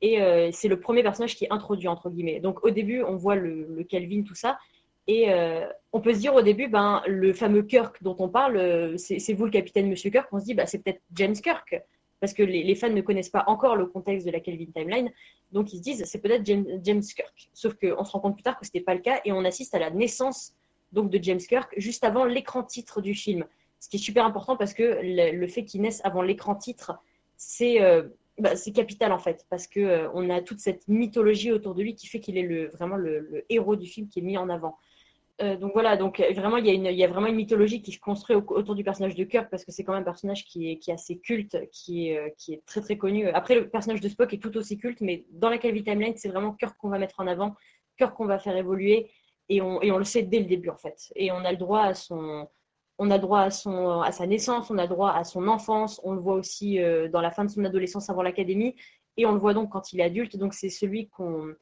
Et 0.00 0.20
euh, 0.20 0.50
c'est 0.52 0.68
le 0.68 0.78
premier 0.78 1.02
personnage 1.02 1.34
qui 1.34 1.44
est 1.44 1.52
introduit, 1.52 1.88
entre 1.88 2.10
guillemets. 2.10 2.40
Donc 2.40 2.64
au 2.64 2.70
début, 2.70 3.02
on 3.02 3.16
voit 3.16 3.34
le, 3.34 3.84
Calvin, 3.88 4.22
tout 4.22 4.34
ça. 4.34 4.58
Et 5.06 5.32
euh, 5.32 5.66
on 5.92 6.00
peut 6.00 6.12
se 6.12 6.18
dire 6.18 6.34
au 6.34 6.42
début, 6.42 6.68
ben, 6.68 7.02
le 7.06 7.32
fameux 7.32 7.62
Kirk 7.62 8.02
dont 8.02 8.16
on 8.18 8.28
parle, 8.28 8.98
c'est 8.98 9.32
vous 9.32 9.46
le 9.46 9.50
capitaine 9.50 9.88
Monsieur 9.88 10.10
Kirk. 10.10 10.28
On 10.32 10.38
se 10.38 10.44
dit, 10.44 10.54
bah, 10.54 10.66
c'est 10.66 10.82
peut-être 10.82 11.00
James 11.14 11.34
Kirk 11.34 11.82
parce 12.20 12.34
que 12.34 12.42
les, 12.42 12.74
fans 12.74 12.90
ne 12.90 13.00
connaissent 13.00 13.30
pas 13.30 13.44
encore 13.46 13.76
le 13.76 13.86
contexte 13.86 14.26
de 14.26 14.32
la 14.32 14.40
Kelvin 14.40 14.66
Timeline, 14.74 15.10
donc 15.52 15.72
ils 15.72 15.78
se 15.78 15.82
disent 15.82 16.04
c'est 16.04 16.20
peut-être 16.20 16.44
James, 16.44 17.02
Kirk. 17.02 17.48
Sauf 17.52 17.74
qu'on 17.74 18.04
se 18.04 18.12
rend 18.12 18.20
compte 18.20 18.34
plus 18.34 18.42
tard 18.42 18.58
que 18.58 18.66
ce 18.66 18.70
n'était 18.74 18.84
pas 18.84 18.94
le 18.94 19.00
cas 19.00 19.20
et 19.24 19.32
on 19.32 19.44
assiste 19.44 19.74
à 19.74 19.78
la 19.78 19.90
naissance 19.90 20.54
donc 20.92 21.10
de 21.10 21.22
James 21.22 21.38
Kirk 21.38 21.72
juste 21.76 22.04
avant 22.04 22.24
l'écran 22.24 22.62
titre 22.62 23.00
du 23.00 23.14
film. 23.14 23.44
Ce 23.80 23.88
qui 23.88 23.96
est 23.96 24.00
super 24.00 24.24
important 24.24 24.56
parce 24.56 24.74
que 24.74 25.00
le, 25.02 25.46
fait 25.46 25.64
qu'il 25.64 25.82
naisse 25.82 26.00
avant 26.04 26.22
l'écran 26.22 26.54
titre, 26.54 26.98
c'est 27.36 27.80
euh, 27.80 28.08
bah, 28.38 28.50
capital 28.74 29.12
en 29.12 29.18
fait, 29.18 29.46
parce 29.50 29.66
qu'on 29.68 29.80
euh, 29.80 30.30
a 30.30 30.40
toute 30.42 30.58
cette 30.58 30.88
mythologie 30.88 31.52
autour 31.52 31.74
de 31.74 31.82
lui 31.82 31.94
qui 31.94 32.06
fait 32.08 32.20
qu'il 32.20 32.36
est 32.36 32.42
le, 32.42 32.68
vraiment 32.68 32.96
le, 32.96 33.44
héros 33.48 33.76
du 33.76 33.86
film 33.86 34.08
qui 34.08 34.18
est 34.18 34.22
mis 34.22 34.36
en 34.36 34.48
avant. 34.48 34.76
Euh, 35.40 35.56
donc 35.56 35.72
voilà, 35.72 35.96
donc 35.96 36.18
vraiment 36.34 36.56
il 36.56 36.66
y, 36.66 36.70
a 36.70 36.90
y, 36.90 37.04
a 37.04 37.06
vraiment 37.06 37.28
une 37.28 37.36
mythologie 37.36 37.80
qui 37.80 37.92
se 37.92 38.00
construit 38.00 38.34
autour 38.34 38.74
du 38.74 38.82
personnage 38.82 39.14
de 39.14 39.22
Kirk 39.22 39.48
parce 39.50 39.64
que 39.64 39.70
c'est 39.70 39.84
quand 39.84 39.92
même 39.92 40.02
un 40.02 40.04
personnage 40.04 40.44
qui 40.44 40.72
est, 40.72 40.88
assez 40.88 41.18
culte, 41.18 41.56
qui 41.70 42.08
est, 42.08 42.34
qui 42.36 42.54
est 42.54 42.66
très 42.66 42.80
très 42.80 42.98
connu. 42.98 43.28
Après 43.28 43.54
le 43.54 43.68
personnage 43.68 44.00
de 44.00 44.08
Spock 44.08 44.34
est 44.34 44.38
tout 44.38 44.56
aussi 44.56 44.78
culte, 44.78 45.00
mais 45.00 45.24
dans 45.30 45.48
la 45.48 45.58
Calvi 45.58 45.84
Timeline 45.84 46.14
c'est 46.16 46.28
vraiment 46.28 46.50
Kirk 46.54 46.76
qu'on 46.76 46.88
va 46.88 46.98
mettre 46.98 47.20
en 47.20 47.28
avant, 47.28 47.54
Kirk 47.98 48.16
qu'on 48.16 48.26
va 48.26 48.40
faire 48.40 48.56
évoluer 48.56 49.08
et 49.48 49.60
on, 49.62 49.78
le 49.80 50.04
sait 50.04 50.22
dès 50.22 50.40
le 50.40 50.46
début 50.46 50.68
en 50.68 50.76
fait. 50.76 51.10
Et 51.16 51.32
on 51.32 51.44
a 51.44 51.52
le 51.52 51.56
droit 51.56 51.82
à 51.82 51.94
son, 51.94 52.48
on 52.98 53.10
a 53.10 53.18
droit 53.18 53.40
à, 53.40 53.50
son, 53.50 54.00
à 54.00 54.12
sa 54.12 54.26
naissance, 54.26 54.70
on 54.70 54.78
a 54.78 54.86
droit 54.86 55.12
à 55.12 55.24
son 55.24 55.48
enfance, 55.48 56.00
on 56.04 56.12
le 56.12 56.20
voit 56.20 56.34
aussi 56.34 56.78
dans 57.10 57.20
la 57.20 57.30
fin 57.30 57.44
de 57.44 57.50
son 57.50 57.64
adolescence 57.64 58.10
avant 58.10 58.22
l'académie, 58.22 58.76
et 59.16 59.26
on 59.26 59.32
le 59.32 59.38
voit 59.38 59.54
donc 59.54 59.70
quand 59.70 59.92
il 59.92 60.00
est 60.00 60.04
adulte. 60.04 60.36
Donc 60.36 60.54
c'est 60.54 60.68
celui 60.68 61.08
qu'on 61.08 61.54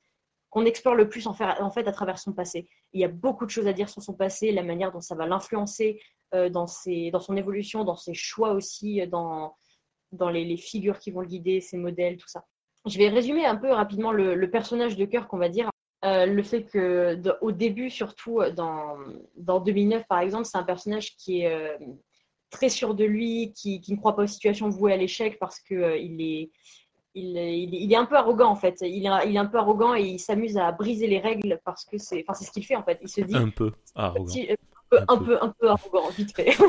qu'on 0.57 0.65
explore 0.65 0.95
le 0.95 1.07
plus 1.07 1.27
en, 1.27 1.35
fait 1.35 1.87
à 1.87 1.93
travers 1.93 2.19
son 2.19 2.33
passé. 2.33 2.67
Il 2.95 3.01
y 3.01 3.05
a 3.05 3.09
beaucoup 3.09 3.45
de 3.45 3.51
choses 3.51 3.67
à 3.67 3.75
dire 3.75 3.91
sur 3.91 4.03
son 4.03 4.15
passé, 4.15 4.53
la 4.53 4.63
manière 4.63 4.91
dont 4.91 5.03
ça 5.03 5.15
va 5.15 5.27
l'influencer 5.27 6.01
euh, 6.35 6.49
dans, 6.49 6.65
dans 6.65 7.21
son 7.21 7.37
évolution, 7.37 7.85
dans 7.85 7.97
ses 7.97 8.15
choix 8.15 8.53
aussi, 8.53 9.03
euh, 9.03 9.07
dans, 9.07 9.55
dans 10.13 10.31
les, 10.31 10.57
figures 10.57 10.99
qui 10.99 11.11
vont 11.11 11.21
le 11.21 11.27
guider, 11.27 11.61
ses 11.61 11.77
modèles, 11.77 12.17
tout 12.17 12.29
ça. 12.29 12.47
Je 12.87 12.97
vais 12.97 13.09
résumer 13.09 13.45
un 13.45 13.57
peu 13.57 13.71
rapidement 13.71 14.13
le, 14.13 14.51
personnage 14.51 14.97
de 14.97 15.05
cœur 15.05 15.29
qu'on 15.29 15.37
va 15.37 15.51
dire. 15.51 15.69
Euh, 16.07 16.27
le 16.27 16.43
fait 16.43 16.63
que 16.65 17.21
au 17.41 17.53
début, 17.53 17.91
surtout 17.91 18.41
dans, 18.55 18.97
dans 19.37 19.61
2009 19.61 20.07
par 20.09 20.21
exemple, 20.21 20.45
c'est 20.45 20.57
un 20.57 20.63
personnage 20.63 21.17
qui 21.17 21.43
est 21.43 21.79
très 22.51 22.69
sûr 22.69 22.95
de 22.95 23.05
lui, 23.05 23.53
qui, 23.55 23.81
qui, 23.81 23.93
ne 23.93 23.99
croit 23.99 24.15
pas 24.15 24.23
aux 24.23 24.29
situations 24.29 24.69
vouées 24.69 24.93
à 24.93 24.97
l'échec 24.97 25.39
parce 25.39 25.61
qu'il 25.61 26.21
est 26.21 26.51
il, 27.17 27.93
est 27.93 27.97
un 27.97 28.05
peu 28.05 28.17
arrogant 28.17 28.51
en 28.51 28.57
fait. 28.57 28.79
Il 28.83 29.07
est, 29.07 29.29
il 29.29 29.37
est 29.37 29.39
un 29.39 29.47
peu 29.47 29.59
arrogant 29.59 29.95
et 29.95 30.03
il 30.03 30.19
s'amuse 30.19 30.57
à 30.57 30.71
briser 30.73 31.07
les 31.07 31.19
règles 31.19 31.59
parce 31.65 31.85
que 31.85 31.99
c'est, 31.99 32.25
enfin, 32.27 32.35
c'est 32.35 32.45
ce 32.45 32.53
qu'il 32.53 32.65
fait 32.65 32.77
en 32.77 32.83
fait. 32.83 32.99
Il 33.03 33.09
se 33.09 33.23
dit 33.23 33.37
un 33.37 33.49
peu 33.49 33.73
arrogant. 33.95 34.33
un, 34.93 35.19
peu, 35.19 35.39
un, 35.41 35.49
peu, 35.49 35.69
arrogant, 35.69 36.09
vite 36.11 36.35
fait. 36.35 36.55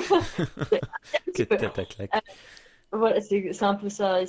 Euh, 2.94 2.98
voilà, 2.98 3.20
c'est, 3.22 3.64
un 3.64 3.76
peu 3.76 3.90
ça. 3.90 4.22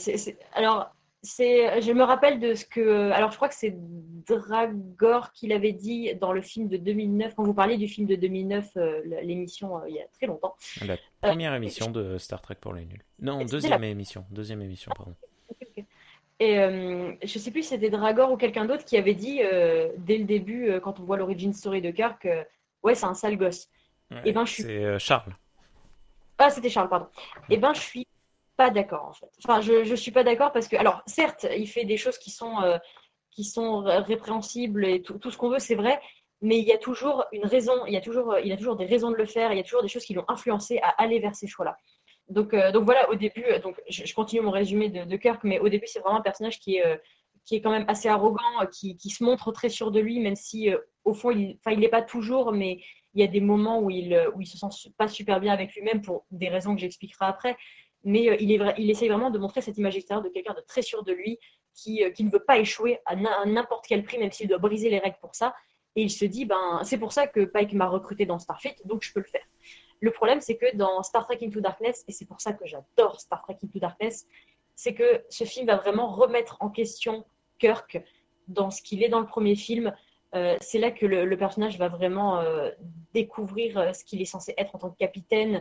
alors, 0.53 0.91
c'est, 1.23 1.81
je 1.83 1.93
me 1.93 2.03
rappelle 2.03 2.39
de 2.41 2.55
ce 2.55 2.65
que, 2.65 3.11
alors 3.11 3.31
je 3.31 3.37
crois 3.37 3.49
que 3.49 3.55
c'est 3.55 3.77
Dragor 3.77 5.33
qui 5.33 5.49
l'avait 5.49 5.73
dit 5.73 6.15
dans 6.15 6.33
le 6.33 6.43
film 6.43 6.69
de 6.69 6.77
2009 6.77 7.35
quand 7.35 7.43
vous 7.43 7.55
parliez 7.55 7.77
du 7.77 7.89
film 7.89 8.07
de 8.07 8.15
2009, 8.15 8.71
euh, 8.77 9.03
l'émission 9.23 9.79
euh, 9.79 9.89
il 9.89 9.97
y 9.97 10.01
a 10.01 10.07
très 10.15 10.27
longtemps. 10.27 10.55
La 10.87 10.97
première 11.21 11.55
émission 11.55 11.91
de 11.91 12.19
Star 12.19 12.41
Trek 12.41 12.57
pour 12.61 12.73
les 12.75 12.85
nuls. 12.85 13.03
Non, 13.21 13.45
deuxième 13.45 13.85
émission, 13.85 14.25
deuxième 14.31 14.63
émission, 14.63 14.93
pardon. 14.97 15.15
Et 16.41 16.59
euh, 16.59 17.13
je 17.23 17.39
sais 17.39 17.51
plus 17.51 17.63
si 17.63 17.71
c'était 17.71 17.91
Dragor 17.91 18.31
ou 18.31 18.37
quelqu'un 18.37 18.65
d'autre 18.65 18.85
qui 18.85 18.97
avait 18.97 19.15
dit 19.15 19.41
euh, 19.43 19.89
dès 19.99 20.19
le 20.19 20.25
début, 20.25 20.71
euh, 20.71 20.81
quand 20.81 21.01
on 21.01 21.03
voit 21.03 21.17
l'origine 21.17 21.53
story 21.53 21.83
de 21.83 21.91
Kirk, 21.91 22.29
ouais, 22.83 22.95
c'est 22.95 23.07
un 23.07 23.15
sale 23.15 23.37
gosse. 23.37 23.69
et 24.25 24.33
ben, 24.33 24.45
je 24.45 24.53
suis... 24.53 24.63
C'est 24.63 24.99
Charles. 24.99 25.35
Ah, 26.39 26.51
c'était 26.51 26.71
Charles, 26.71 26.89
pardon. 26.89 27.09
Et 27.51 27.57
ben, 27.57 27.75
je 27.75 27.81
suis 27.81 28.08
pas 28.59 28.69
d'accord 28.71 29.07
en 29.07 29.13
fait. 29.15 29.31
Enfin, 29.43 29.63
je, 29.63 29.85
je 29.85 29.95
suis 29.95 30.11
pas 30.11 30.25
d'accord 30.25 30.53
parce 30.53 30.69
que, 30.69 30.77
alors, 30.77 31.01
certes, 31.07 31.47
il 31.57 31.67
fait 31.67 31.85
des 31.87 31.97
choses 31.97 32.19
qui 32.19 32.31
sont, 32.31 32.57
qui 33.31 33.45
sont 33.45 33.85
répréhensibles 33.85 34.85
et 34.85 35.01
tout, 35.01 35.19
tout 35.19 35.31
ce 35.31 35.39
qu'on 35.39 35.49
veut, 35.49 35.61
c'est 35.61 35.77
vrai, 35.77 35.99
mais 36.41 36.59
il 36.59 36.65
y 36.65 36.73
a 36.73 36.79
toujours 36.79 37.25
une 37.33 37.47
raison, 37.47 37.87
il 37.87 37.95
y 37.95 37.97
a 37.97 38.01
toujours, 38.01 38.37
il 38.39 38.53
a 38.53 38.57
toujours 38.57 38.77
des 38.77 38.87
raisons 38.87 39.11
de 39.11 39.17
le 39.17 39.27
faire, 39.27 39.53
il 39.53 39.57
y 39.57 39.61
a 39.61 39.65
toujours 39.65 39.83
des 39.83 39.89
choses 39.89 40.05
qui 40.05 40.15
l'ont 40.15 40.25
influencé 40.29 40.79
à 40.83 40.89
aller 41.03 41.19
vers 41.19 41.35
ces 41.35 41.47
choix-là. 41.47 41.77
Donc, 42.29 42.53
euh, 42.55 42.73
donc 42.73 42.85
voilà, 42.85 43.09
au 43.11 43.15
début, 43.15 43.45
euh, 43.45 43.59
donc 43.59 43.81
je, 43.89 44.13
continue 44.15 44.43
mon 44.43 44.51
résumé 44.51 44.89
de, 44.91 45.17
Kirk, 45.17 45.43
mais 45.45 45.59
au 45.61 45.69
début, 45.69 45.87
c'est 45.87 46.01
vraiment 46.01 46.19
un 46.19 46.23
personnage 46.23 46.61
qui 46.61 46.77
est, 46.77 46.87
euh, 46.87 46.97
qui 47.45 47.57
est 47.57 47.61
quand 47.61 47.71
même 47.71 47.87
assez 47.89 48.09
arrogant, 48.09 48.67
qui, 48.71 48.97
qui, 48.97 49.11
se 49.11 49.25
montre 49.25 49.51
très 49.53 49.71
sûr 49.71 49.91
de 49.91 50.01
lui, 50.01 50.21
même 50.21 50.37
si 50.37 50.71
au 51.05 51.15
fond, 51.15 51.31
il 51.31 51.59
n'est 51.67 51.89
pas 51.89 52.03
toujours, 52.03 52.53
mais 52.53 52.81
il 53.15 53.23
y 53.23 53.25
a 53.25 53.27
des 53.27 53.41
moments 53.41 53.81
où 53.81 53.89
il 53.89 54.29
où 54.35 54.43
il 54.43 54.47
se 54.47 54.59
sent 54.59 54.91
pas 54.99 55.09
super 55.09 55.41
bien 55.41 55.55
avec 55.55 55.75
lui-même 55.75 56.03
pour 56.03 56.27
des 56.31 56.51
raisons 56.51 56.75
que 56.75 56.83
j'expliquerai 56.83 57.25
après. 57.25 57.57
Mais 58.05 58.37
il, 58.41 58.53
est, 58.53 58.75
il 58.79 58.91
essaye 58.91 59.09
vraiment 59.09 59.31
de 59.31 59.39
montrer 59.39 59.61
cette 59.61 59.77
image 59.77 59.97
extérieure 59.97 60.25
de 60.25 60.29
quelqu'un 60.29 60.55
de 60.55 60.61
très 60.61 60.83
sûr 60.83 61.03
de 61.03 61.13
lui, 61.13 61.39
qui, 61.75 62.03
qui 62.15 62.25
ne 62.25 62.31
veut 62.31 62.45
pas 62.45 62.59
échouer 62.59 63.01
à 63.07 63.17
n'importe 63.47 63.87
quel 63.87 64.03
prix, 64.03 64.19
même 64.19 64.33
s'il 64.33 64.49
doit 64.49 64.59
briser 64.59 64.91
les 64.91 64.99
règles 64.99 65.19
pour 65.21 65.35
ça. 65.35 65.55
Et 65.97 66.03
il 66.03 66.11
se 66.11 66.25
dit, 66.25 66.45
ben, 66.45 66.81
c'est 66.85 66.99
pour 66.99 67.13
ça 67.13 67.27
que 67.27 67.45
Pike 67.45 67.73
m'a 67.73 67.89
recruté 67.89 68.27
dans 68.27 68.39
Starfleet, 68.39 68.77
donc 68.85 69.03
je 69.03 69.13
peux 69.13 69.21
le 69.21 69.27
faire. 69.27 69.45
Le 70.01 70.11
problème, 70.11 70.41
c'est 70.41 70.57
que 70.57 70.77
dans 70.77 71.03
Star 71.03 71.27
Trek 71.27 71.39
Into 71.43 71.61
Darkness, 71.61 72.05
et 72.07 72.13
c'est 72.13 72.27
pour 72.27 72.41
ça 72.41 72.53
que 72.53 72.67
j'adore 72.67 73.21
Star 73.21 73.43
Trek 73.43 73.57
Into 73.65 73.79
Darkness, 73.79 74.27
c'est 74.75 74.95
que 74.95 75.25
ce 75.29 75.45
film 75.45 75.67
va 75.67 75.77
vraiment 75.77 76.13
remettre 76.13 76.57
en 76.61 76.71
question 76.71 77.25
Kirk 77.59 78.01
dans 78.47 78.71
ce 78.71 78.81
qu'il 78.81 79.03
est 79.03 79.09
dans 79.09 79.21
le 79.21 79.27
premier 79.27 79.57
film. 79.57 79.93
c'est 80.33 80.79
là 80.79 80.93
que 80.93 81.05
le, 81.05 81.37
personnage 81.37 81.79
va 81.79 81.89
vraiment 81.89 82.45
découvrir 83.13 83.93
ce 83.95 84.05
qu'il 84.05 84.23
est 84.23 84.27
censé 84.27 84.55
être 84.57 84.77
en 84.77 84.79
tant 84.79 84.91
que 84.91 84.99
capitaine, 84.99 85.57
euh, 85.57 85.61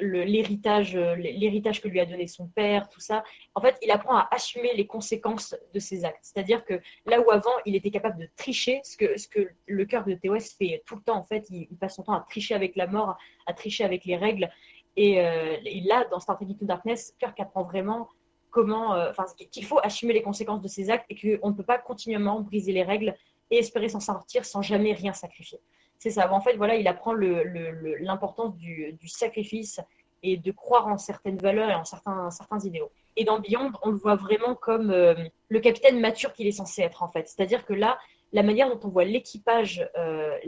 l'héritage, 0.00 0.96
euh, 0.96 1.14
l'héritage 1.14 1.80
que 1.80 1.88
lui 1.88 2.00
a 2.00 2.06
donné 2.06 2.26
son 2.26 2.48
père, 2.48 2.88
tout 2.88 3.00
ça. 3.00 3.22
En 3.54 3.60
fait, 3.60 3.76
il 3.82 3.90
apprend 3.90 4.16
à 4.16 4.28
assumer 4.30 4.74
les 4.74 4.86
conséquences 4.86 5.54
de 5.72 5.78
ses 5.78 6.04
actes. 6.04 6.22
C'est-à-dire 6.22 6.64
que 6.64 6.80
là 7.06 7.20
où 7.20 7.30
avant, 7.30 7.50
il 7.64 7.76
était 7.76 7.90
capable 7.90 8.18
de 8.18 8.28
tricher, 8.36 8.80
ce 8.84 8.96
que, 8.96 9.18
ce 9.18 9.28
que 9.28 9.48
le 9.66 9.84
cœur 9.84 10.04
de 10.04 10.14
TOS 10.14 10.56
fait 10.58 10.82
tout 10.86 10.96
le 10.96 11.02
temps, 11.02 11.18
en 11.18 11.24
fait, 11.24 11.46
il, 11.50 11.68
passe 11.78 11.96
son 11.96 12.02
temps 12.02 12.14
à 12.14 12.20
tricher 12.28 12.54
avec 12.54 12.76
la 12.76 12.86
mort, 12.86 13.16
à 13.46 13.52
tricher 13.52 13.84
avec 13.84 14.04
les 14.04 14.16
règles. 14.16 14.50
Et, 14.96 15.20
euh, 15.20 15.56
là, 15.84 16.04
dans 16.10 16.18
Star 16.18 16.36
Trek 16.36 16.46
Into 16.50 16.64
Darkness, 16.64 17.14
Kirk 17.18 17.38
apprend 17.38 17.62
vraiment 17.62 18.08
comment, 18.50 18.96
enfin, 19.08 19.26
qu'il 19.52 19.64
faut 19.64 19.78
assumer 19.80 20.12
les 20.12 20.22
conséquences 20.22 20.60
de 20.60 20.66
ses 20.66 20.90
actes 20.90 21.06
et 21.08 21.14
qu'on 21.14 21.50
ne 21.50 21.54
peut 21.54 21.62
pas 21.62 21.78
continuellement 21.78 22.40
briser 22.40 22.72
les 22.72 22.82
règles 22.82 23.14
et 23.50 23.58
espérer 23.58 23.88
s'en 23.88 24.00
sortir 24.00 24.44
sans 24.44 24.60
jamais 24.60 24.92
rien 24.92 25.12
sacrifier. 25.12 25.60
C'est 26.00 26.10
ça. 26.10 26.32
En 26.32 26.40
fait, 26.40 26.56
voilà, 26.56 26.76
il 26.76 26.88
apprend 26.88 27.12
l'importance 27.12 28.56
du, 28.56 28.96
sacrifice 29.06 29.80
et 30.22 30.38
de 30.38 30.50
croire 30.50 30.86
en 30.88 30.96
certaines 30.96 31.36
valeurs 31.36 31.68
et 31.68 31.74
en 31.74 31.84
certains, 31.84 32.58
idéaux. 32.64 32.90
Et 33.16 33.24
dans 33.24 33.38
Beyond, 33.38 33.72
on 33.82 33.90
le 33.90 33.96
voit 33.98 34.16
vraiment 34.16 34.54
comme 34.54 34.90
euh, 34.90 35.14
le 35.50 35.60
capitaine 35.60 36.00
mature 36.00 36.32
qu'il 36.32 36.46
est 36.46 36.52
censé 36.52 36.80
être, 36.80 37.02
en 37.02 37.08
fait. 37.08 37.28
C'est-à-dire 37.28 37.66
que 37.66 37.74
là, 37.74 37.98
la 38.32 38.42
manière 38.42 38.70
dont 38.70 38.80
on 38.82 38.88
voit 38.88 39.04
l'équipage 39.04 39.86
euh, 39.98 40.38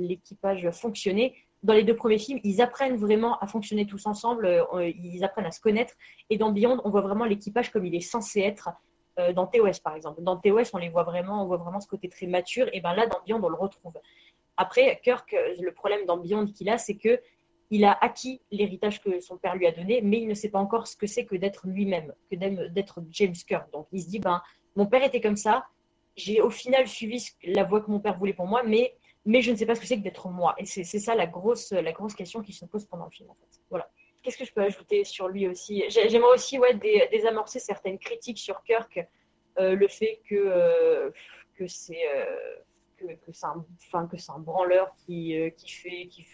fonctionner, 0.73 1.35
dans 1.63 1.75
les 1.75 1.85
deux 1.85 1.97
premiers 1.97 2.19
films, 2.19 2.41
ils 2.45 2.63
apprennent 2.63 2.97
vraiment 2.97 3.39
à 3.41 3.47
fonctionner 3.47 3.87
tous 3.87 4.07
ensemble, 4.07 4.47
euh, 4.47 4.89
ils 4.89 5.23
apprennent 5.23 5.47
à 5.47 5.51
se 5.51 5.61
connaître. 5.61 5.93
Et 6.31 6.39
dans 6.39 6.51
Beyond, 6.51 6.81
on 6.85 6.89
voit 6.89 7.03
vraiment 7.03 7.27
l'équipage 7.27 7.71
comme 7.71 7.85
il 7.85 7.95
est 7.95 8.01
censé 8.01 8.41
être. 8.41 8.71
dans 9.35 9.47
TOS, 9.47 9.81
par 9.85 9.95
exemple. 9.95 10.23
Dans 10.23 10.39
TOS, 10.39 10.71
on 10.73 10.79
les 10.79 10.89
voit 10.89 11.03
vraiment, 11.03 11.43
on 11.43 11.47
voit 11.47 11.59
vraiment 11.59 11.81
ce 11.81 11.89
côté 11.89 12.09
très 12.09 12.27
mature. 12.27 12.71
Et 12.73 12.81
ben 12.81 12.95
là, 12.95 13.07
dans 13.07 13.21
Beyond, 13.27 13.41
on 13.43 13.51
le 13.51 13.57
retrouve. 13.57 13.93
Après, 14.57 15.01
Kirk, 15.03 15.35
le 15.61 15.73
problème 15.73 16.05
dans 16.07 16.21
qu'il 16.21 16.69
a, 16.69 16.79
c'est 16.79 16.97
que 16.97 17.21
il 17.71 17.87
a 17.87 17.97
acquis 18.03 18.43
l'héritage 18.51 19.01
que 19.01 19.21
son 19.21 19.39
père 19.39 19.57
lui 19.57 19.67
a 19.67 19.73
donné, 19.73 20.03
mais 20.03 20.21
il 20.21 20.29
ne 20.29 20.35
sait 20.35 20.51
pas 20.51 20.59
encore 20.59 20.87
ce 20.87 20.95
que 20.95 21.07
c'est 21.07 21.25
que 21.25 21.37
d'être 21.37 21.67
lui-même, 21.67 22.13
que 22.31 22.37
d'être 22.69 23.03
James 23.11 23.33
Kirk. 23.33 23.71
Donc 23.73 23.87
il 23.93 24.03
se 24.03 24.09
dit, 24.09 24.19
ben, 24.19 24.43
mon 24.77 24.85
père 24.85 25.03
était 25.03 25.23
comme 25.23 25.39
ça, 25.39 25.65
j'ai 26.15 26.43
au 26.43 26.51
final 26.51 26.87
suivi 26.87 27.31
la 27.45 27.65
voie 27.65 27.81
que 27.81 27.91
mon 27.91 27.99
père 27.99 28.19
voulait 28.19 28.35
pour 28.35 28.47
moi, 28.47 28.63
mais, 28.63 28.95
mais 29.25 29.41
je 29.41 29.51
ne 29.51 29.57
sais 29.57 29.65
pas 29.65 29.75
ce 29.75 29.81
que 29.81 29.87
c'est 29.87 29.97
que 29.97 30.03
d'être 30.03 30.29
moi. 30.29 30.55
Et 30.59 30.67
c'est 30.67 30.85
ça 30.85 31.15
la 31.15 31.27
grosse, 31.27 31.73
la 31.73 31.93
grosse 31.93 32.15
question 32.15 32.43
qui 32.43 32.53
se 32.53 32.67
pose 32.67 32.85
pendant 32.85 33.07
le 33.07 33.11
film. 33.11 33.31
Voilà. 33.71 33.89
Qu'est-ce 34.23 34.37
que 34.37 34.45
je 34.45 34.53
peux 34.53 34.61
ajouter 34.61 35.05
sur 35.05 35.29
lui 35.29 35.49
aussi? 35.49 35.83
J'aimerais 35.89 36.35
aussi 36.35 36.59
ouais, 36.59 36.75
désamorcer 37.11 37.59
certaines 37.59 37.99
critiques 37.99 38.39
sur 38.39 38.63
Kirk, 38.65 39.01
euh, 39.59 39.75
le 39.75 39.89
fait 39.89 40.21
que, 40.29 40.35
euh, 40.35 41.11
que 41.55 41.67
c'est... 41.67 42.07
Euh, 42.15 42.57
que, 43.07 43.33
c'est 43.33 43.47
un, 43.47 43.65
enfin, 43.87 44.07
que 44.07 44.17
c'est 44.17 44.33
un 44.33 44.39
branleur 44.39 44.95
qui, 45.05 45.39
euh, 45.39 45.51
qui 45.51 45.71
fait, 45.71 46.07
qui 46.11 46.27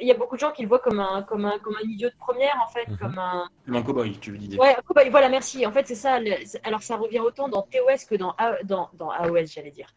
il 0.00 0.08
y 0.08 0.10
a 0.10 0.14
beaucoup 0.14 0.36
de 0.36 0.40
gens 0.40 0.52
qui 0.52 0.62
le 0.62 0.68
voient 0.68 0.78
comme 0.78 1.00
un, 1.00 1.22
comme 1.22 1.44
un, 1.44 1.58
comme 1.58 1.76
un 1.76 1.88
idiot 1.88 2.08
de 2.08 2.16
première, 2.16 2.60
en 2.62 2.70
fait, 2.70 2.88
mhm. 2.88 2.98
comme 2.98 3.18
un... 3.18 3.48
Comme 3.64 3.76
un 3.76 3.82
cow-boy, 3.82 4.18
tu 4.18 4.32
veux 4.32 4.38
dire. 4.38 4.58
Ouais, 4.58 4.74
un 4.76 4.82
cow-boy, 4.82 5.10
voilà, 5.10 5.28
merci. 5.28 5.64
En 5.66 5.72
fait, 5.72 5.86
c'est 5.86 5.94
ça. 5.94 6.18
Alors, 6.62 6.82
ça 6.82 6.96
revient 6.96 7.20
autant 7.20 7.48
dans 7.48 7.62
TOS 7.62 8.06
que 8.08 8.16
dans, 8.16 8.34
dans, 8.64 8.90
dans 8.94 9.10
AOS, 9.10 9.46
j'allais 9.46 9.70
dire. 9.70 9.88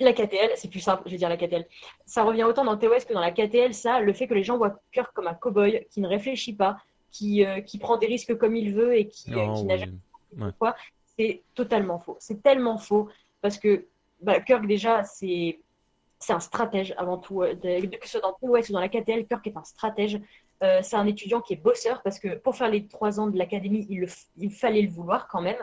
La 0.00 0.12
KTL, 0.12 0.52
c'est 0.54 0.68
plus 0.68 0.80
simple, 0.80 1.02
je 1.06 1.12
vais 1.12 1.16
dire 1.16 1.28
la 1.28 1.36
KTL. 1.36 1.66
Ça 2.06 2.22
revient 2.22 2.44
autant 2.44 2.64
dans 2.64 2.76
TOS 2.76 3.04
que 3.08 3.14
dans 3.14 3.20
la 3.20 3.32
KTL, 3.32 3.74
ça, 3.74 4.00
le 4.00 4.12
fait 4.12 4.28
que 4.28 4.34
les 4.34 4.44
gens 4.44 4.56
voient 4.56 4.78
Kirk 4.92 5.12
comme 5.12 5.26
un 5.26 5.34
cow-boy 5.34 5.86
qui 5.90 6.00
ne 6.00 6.08
réfléchit 6.08 6.54
pas, 6.54 6.78
qui, 7.10 7.44
euh, 7.44 7.60
qui 7.60 7.78
prend 7.78 7.96
des 7.96 8.06
risques 8.06 8.36
comme 8.36 8.54
il 8.54 8.74
veut 8.74 8.96
et 8.96 9.08
qui, 9.08 9.34
euh, 9.34 9.46
oh, 9.48 9.64
n'a 9.64 9.76
jamais... 9.76 9.98
quoi, 10.58 10.76
c'est 11.16 11.42
totalement 11.54 11.98
faux. 11.98 12.16
C'est 12.20 12.42
tellement 12.42 12.78
faux 12.78 13.08
parce 13.40 13.58
que 13.58 13.86
bah, 14.20 14.40
Kirk, 14.40 14.66
déjà, 14.66 15.04
c'est 15.04 15.58
un 16.28 16.40
stratège 16.40 16.94
avant 16.96 17.18
tout. 17.18 17.42
Euh, 17.42 17.54
que 17.54 18.06
ce 18.06 18.18
soit 18.18 18.20
dans 18.20 18.34
POS 18.34 18.70
ou 18.70 18.72
dans 18.72 18.80
la 18.80 18.88
KTL, 18.88 19.26
Kirk 19.26 19.46
est 19.46 19.56
un 19.56 19.64
stratège. 19.64 20.20
Euh, 20.62 20.80
c'est 20.82 20.96
un 20.96 21.06
étudiant 21.06 21.40
qui 21.40 21.52
est 21.52 21.56
bosseur 21.56 22.02
parce 22.02 22.18
que 22.18 22.36
pour 22.36 22.56
faire 22.56 22.68
les 22.68 22.88
trois 22.88 23.20
ans 23.20 23.28
de 23.28 23.38
l'académie, 23.38 23.86
il, 23.88 24.06
il, 24.36 24.50
fallait 24.50 24.82
le 24.82 24.90
vouloir 24.90 25.28
quand 25.28 25.40
même. 25.40 25.58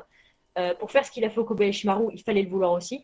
Euh, 0.57 0.73
pour 0.75 0.89
faire 0.89 1.05
ce 1.05 1.11
qu'il 1.11 1.25
a 1.25 1.29
fait 1.29 1.39
au 1.39 1.43
Kobayashi 1.43 1.85
Maru, 1.85 2.07
il 2.13 2.21
fallait 2.21 2.43
le 2.43 2.49
vouloir 2.49 2.71
aussi. 2.71 3.03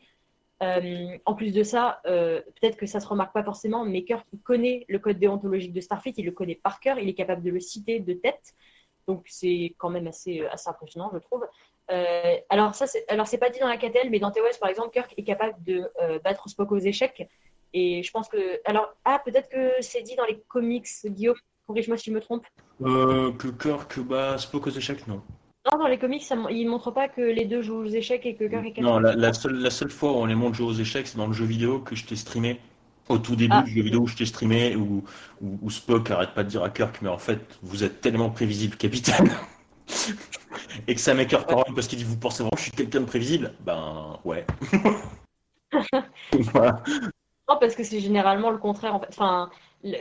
en 0.61 1.33
plus 1.35 1.51
de 1.51 1.63
ça, 1.63 1.99
peut-être 2.05 2.77
que 2.77 2.85
ça 2.85 2.99
se 2.99 3.07
remarque 3.07 3.33
pas 3.33 3.43
forcément, 3.43 3.83
mais 3.83 4.03
Kirk 4.03 4.25
connaît 4.43 4.85
le 4.87 4.99
code 4.99 5.19
déontologique 5.19 5.73
de 5.73 5.81
Starfleet, 5.81 6.13
il 6.17 6.25
le 6.25 6.31
connaît 6.31 6.59
par 6.63 6.79
cœur, 6.79 6.99
il 6.99 7.09
est 7.09 7.15
capable 7.15 7.41
de 7.41 7.49
le 7.49 7.59
citer 7.59 7.99
de 7.99 8.13
tête. 8.13 8.55
Donc 9.07 9.25
c'est 9.27 9.75
quand 9.77 9.89
même 9.89 10.07
assez, 10.07 10.45
assez 10.45 10.69
impressionnant, 10.69 11.09
je 11.13 11.19
trouve. 11.19 11.45
Euh, 11.89 12.35
alors, 12.49 12.75
ça, 12.75 12.87
c'est, 12.87 13.03
alors 13.09 13.27
c'est 13.27 13.37
pas 13.37 13.49
dit 13.49 13.59
dans 13.59 13.67
la 13.67 13.77
KTL, 13.77 14.09
mais 14.09 14.19
dans 14.19 14.31
TOS, 14.31 14.57
par 14.59 14.69
exemple, 14.69 14.91
Kirk 14.91 15.13
est 15.17 15.23
capable 15.23 15.55
de 15.63 15.89
euh, 16.01 16.19
battre 16.19 16.47
Spock 16.49 16.71
aux 16.71 16.77
échecs. 16.77 17.27
Et 17.73 18.03
je 18.03 18.11
pense 18.11 18.27
que. 18.27 18.59
Alors, 18.65 18.93
ah, 19.05 19.21
peut-être 19.23 19.49
que 19.49 19.71
c'est 19.81 20.01
dit 20.01 20.15
dans 20.15 20.25
les 20.25 20.39
comics, 20.47 20.87
Guillaume, 21.05 21.35
corrige-moi 21.67 21.97
si 21.97 22.09
je 22.09 22.15
me 22.15 22.21
trompe. 22.21 22.45
Euh, 22.81 23.31
que 23.33 23.47
Kirk 23.47 23.99
bat 23.99 24.37
Spock 24.37 24.67
aux 24.67 24.71
échecs, 24.71 25.07
non. 25.07 25.21
Non, 25.71 25.77
dans 25.77 25.87
les 25.87 25.99
comics, 25.99 26.23
ça, 26.23 26.35
ils 26.49 26.65
ne 26.65 26.69
montrent 26.69 26.91
pas 26.91 27.07
que 27.07 27.21
les 27.21 27.45
deux 27.45 27.61
jouent 27.61 27.83
aux 27.83 27.85
échecs 27.85 28.25
et 28.25 28.35
que 28.35 28.45
Kirk 28.45 28.65
est 28.65 28.73
capable. 28.73 28.93
Non, 28.93 28.99
la, 28.99 29.33
seule, 29.33 29.55
la 29.55 29.69
seule 29.69 29.91
fois 29.91 30.11
où 30.11 30.15
on 30.15 30.25
les 30.25 30.35
montre 30.35 30.55
jouer 30.55 30.67
aux 30.67 30.73
échecs, 30.73 31.07
c'est 31.07 31.17
dans 31.17 31.27
le 31.27 31.33
jeu 31.33 31.45
vidéo 31.45 31.79
que 31.79 31.95
je 31.95 32.05
t'ai 32.05 32.15
streamé. 32.15 32.59
Au 33.09 33.17
tout 33.17 33.35
début 33.35 33.53
ah. 33.55 33.63
du 33.63 33.71
jeu 33.71 33.81
vidéo 33.81 34.01
où 34.01 34.07
je 34.07 34.15
t'ai 34.15 34.25
streamé, 34.25 34.75
où, 34.75 35.03
où 35.41 35.69
Spock 35.69 36.09
arrête 36.11 36.33
pas 36.33 36.43
de 36.43 36.49
dire 36.49 36.63
à 36.63 36.69
Kirk, 36.69 36.99
mais 37.01 37.09
en 37.09 37.17
fait, 37.17 37.39
vous 37.61 37.83
êtes 37.83 37.99
tellement 37.99 38.29
prévisible, 38.29 38.77
capitaine. 38.77 39.29
et 40.87 40.95
que 40.95 41.01
ça 41.01 41.13
m'écœure 41.13 41.45
quand 41.45 41.63
même 41.65 41.75
parce 41.75 41.87
qu'il 41.87 41.97
dit 41.97 42.03
Vous 42.03 42.17
pensez 42.17 42.43
vraiment 42.43 42.51
que 42.51 42.59
je 42.59 42.63
suis 42.63 42.71
quelqu'un 42.71 43.01
de 43.01 43.05
prévisible? 43.05 43.53
Ben 43.61 44.19
ouais. 44.25 44.45
Non, 47.49 47.57
parce 47.59 47.75
que 47.75 47.83
c'est 47.83 47.99
généralement 47.99 48.49
le 48.49 48.57
contraire. 48.57 48.95
En 48.95 48.99
fait. 48.99 49.07
enfin, 49.09 49.49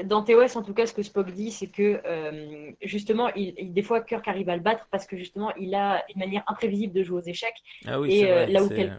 dans 0.04 0.22
TOS, 0.22 0.56
en 0.56 0.62
tout 0.62 0.74
cas, 0.74 0.86
ce 0.86 0.92
que 0.92 1.02
Spock 1.02 1.30
dit, 1.32 1.50
c'est 1.50 1.66
que 1.66 2.00
euh, 2.04 2.70
justement, 2.82 3.28
il, 3.34 3.72
des 3.72 3.82
fois, 3.82 4.00
Kirk 4.02 4.26
arrive 4.28 4.48
à 4.48 4.56
le 4.56 4.62
battre 4.62 4.86
parce 4.90 5.06
que 5.06 5.16
justement, 5.16 5.52
il 5.56 5.74
a 5.74 6.04
une 6.14 6.20
manière 6.20 6.44
imprévisible 6.46 6.92
de 6.92 7.02
jouer 7.02 7.18
aux 7.18 7.26
échecs. 7.26 7.56
Ah 7.86 8.00
oui, 8.00 8.12
et 8.12 8.30
euh, 8.30 8.46
là 8.46 8.62
où 8.62 8.68
elle 8.72 8.96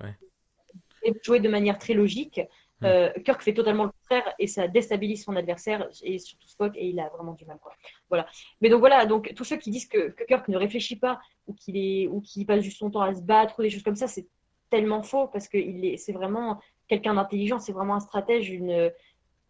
jouer 1.24 1.40
de 1.40 1.50
manière 1.50 1.78
très 1.78 1.94
logique. 1.94 2.42
Euh, 2.84 3.12
Kirk 3.24 3.42
fait 3.42 3.54
totalement 3.54 3.84
le 3.84 3.92
contraire 3.92 4.34
et 4.40 4.48
ça 4.48 4.68
déstabilise 4.68 5.24
son 5.24 5.36
adversaire 5.36 5.88
et 6.04 6.18
surtout 6.18 6.48
Spock 6.48 6.74
et 6.76 6.88
il 6.88 7.00
a 7.00 7.10
vraiment 7.10 7.34
du 7.34 7.46
mal. 7.46 7.58
Quoi. 7.62 7.74
Voilà. 8.10 8.26
Mais 8.60 8.70
donc 8.70 8.80
voilà, 8.80 9.06
donc 9.06 9.34
tous 9.36 9.44
ceux 9.44 9.58
qui 9.58 9.70
disent 9.70 9.88
que, 9.88 10.16
Kirk 10.28 10.48
ne 10.48 10.58
réfléchit 10.58 10.96
pas 10.96 11.20
ou 11.48 11.54
qu'il 11.54 11.78
est 11.78 12.08
ou 12.08 12.24
passe 12.48 12.62
juste 12.62 12.80
son 12.80 12.90
temps 12.90 13.02
à 13.02 13.14
se 13.14 13.22
battre 13.22 13.60
ou 13.60 13.62
des 13.62 13.70
choses 13.70 13.84
comme 13.84 13.96
ça, 13.96 14.08
c'est 14.08 14.28
tellement 14.70 15.04
faux 15.04 15.28
parce 15.28 15.48
que 15.48 15.58
il 15.58 15.86
est, 15.86 15.98
c'est 15.98 16.14
vraiment 16.14 16.60
quelqu'un 16.88 17.14
d'intelligent, 17.14 17.60
c'est 17.60 17.74
vraiment 17.74 17.96
un 17.96 18.00
stratège, 18.00 18.50
une, 18.50 18.92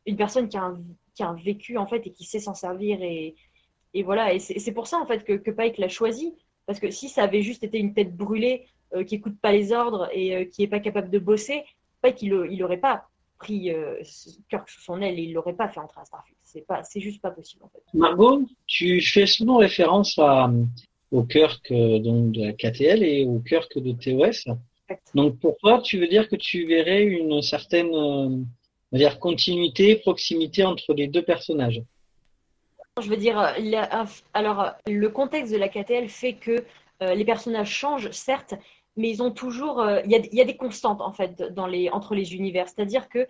une 0.06 0.18
personne 0.18 0.50
qui 0.50 0.58
a, 0.58 0.64
un, 0.64 0.82
qui 1.16 1.24
a 1.24 1.34
vécu 1.34 1.78
en 1.78 1.88
fait 1.88 2.06
et 2.08 2.12
qui 2.12 2.26
sait 2.26 2.40
s'en 2.40 2.54
servir 2.54 3.02
et, 3.02 3.36
et 3.94 4.04
voilà. 4.04 4.34
Et 4.34 4.40
c'est, 4.40 4.72
pour 4.74 4.88
ça 4.88 4.98
en 4.98 5.06
fait 5.06 5.24
que, 5.24 5.34
que 5.34 5.52
Pike 5.52 5.78
l'a 5.78 5.90
choisi 5.90 6.36
parce 6.66 6.80
que 6.80 6.92
si 6.92 7.08
ça 7.08 7.24
avait 7.24 7.42
juste 7.42 7.64
été 7.64 7.78
une 7.80 7.94
tête 7.94 8.16
brûlée 8.16 8.68
euh, 8.94 9.04
qui 9.04 9.16
écoute 9.16 9.40
pas 9.40 9.52
les 9.52 9.72
ordres 9.72 10.10
et 10.12 10.36
euh, 10.36 10.46
qui 10.46 10.64
est 10.64 10.68
pas 10.68 10.80
capable 10.80 11.10
de 11.10 11.20
bosser, 11.20 11.64
Pike 12.02 12.22
il, 12.24 12.48
il 12.52 12.64
aurait 12.64 12.78
pas 12.78 13.11
pris 13.42 13.72
euh, 13.72 14.02
Kirk 14.50 14.70
sous 14.70 14.82
son 14.82 15.02
aile 15.02 15.18
et 15.20 15.24
il 15.24 15.34
l'aurait 15.34 15.56
pas 15.56 15.68
fait 15.68 15.80
entrer 15.80 16.02
à 16.02 16.06
Starfleet. 16.06 16.36
C'est 16.44 16.66
pas, 16.66 16.84
c'est 16.84 17.00
juste 17.00 17.22
pas 17.22 17.32
possible 17.32 17.64
en 17.64 17.70
fait. 17.70 17.82
Margot, 17.94 18.44
tu 18.68 19.02
fais 19.02 19.26
souvent 19.26 19.58
référence 19.58 20.18
à, 20.20 20.52
au 21.12 21.24
Kirk 21.24 21.72
euh, 21.72 22.00
donc 22.00 22.32
de 22.34 22.46
la 22.46 22.54
KTL 22.54 23.04
et 23.04 23.26
au 23.26 23.40
Kirk 23.40 23.78
de 23.78 23.92
TOS. 23.94 24.54
Donc 25.16 25.40
pour 25.40 25.58
toi, 25.58 25.82
tu 25.82 26.00
veux 26.00 26.08
dire 26.08 26.30
que 26.30 26.36
tu 26.36 26.68
verrais 26.68 27.04
une 27.04 27.42
certaine 27.42 27.94
euh, 27.94 28.30
dire 28.92 29.20
continuité, 29.20 29.96
proximité 29.96 30.64
entre 30.64 30.94
les 30.94 31.08
deux 31.08 31.24
personnages? 31.24 31.82
Je 33.02 33.10
veux 33.10 33.18
dire, 33.18 33.38
alors 34.34 34.74
le 34.86 35.08
contexte 35.08 35.54
de 35.54 35.58
la 35.58 35.70
KTL 35.70 36.10
fait 36.10 36.34
que 36.34 36.66
les 37.00 37.24
personnages 37.24 37.72
changent, 37.72 38.12
certes, 38.12 38.54
mais 38.98 39.10
ils 39.10 39.24
ont 39.24 39.32
toujours. 39.32 39.80
Euh, 39.80 40.02
il 40.06 40.12
y, 40.12 40.42
a, 40.42 40.46
des 40.46 40.58
constantes, 40.58 41.02
en 41.02 41.14
fait, 41.14 41.42
dans 41.54 41.68
les, 41.68 41.90
entre 41.90 42.16
les 42.16 42.36
univers. 42.36 42.68
C'est-à-dire 42.68 43.10
que 43.10 43.28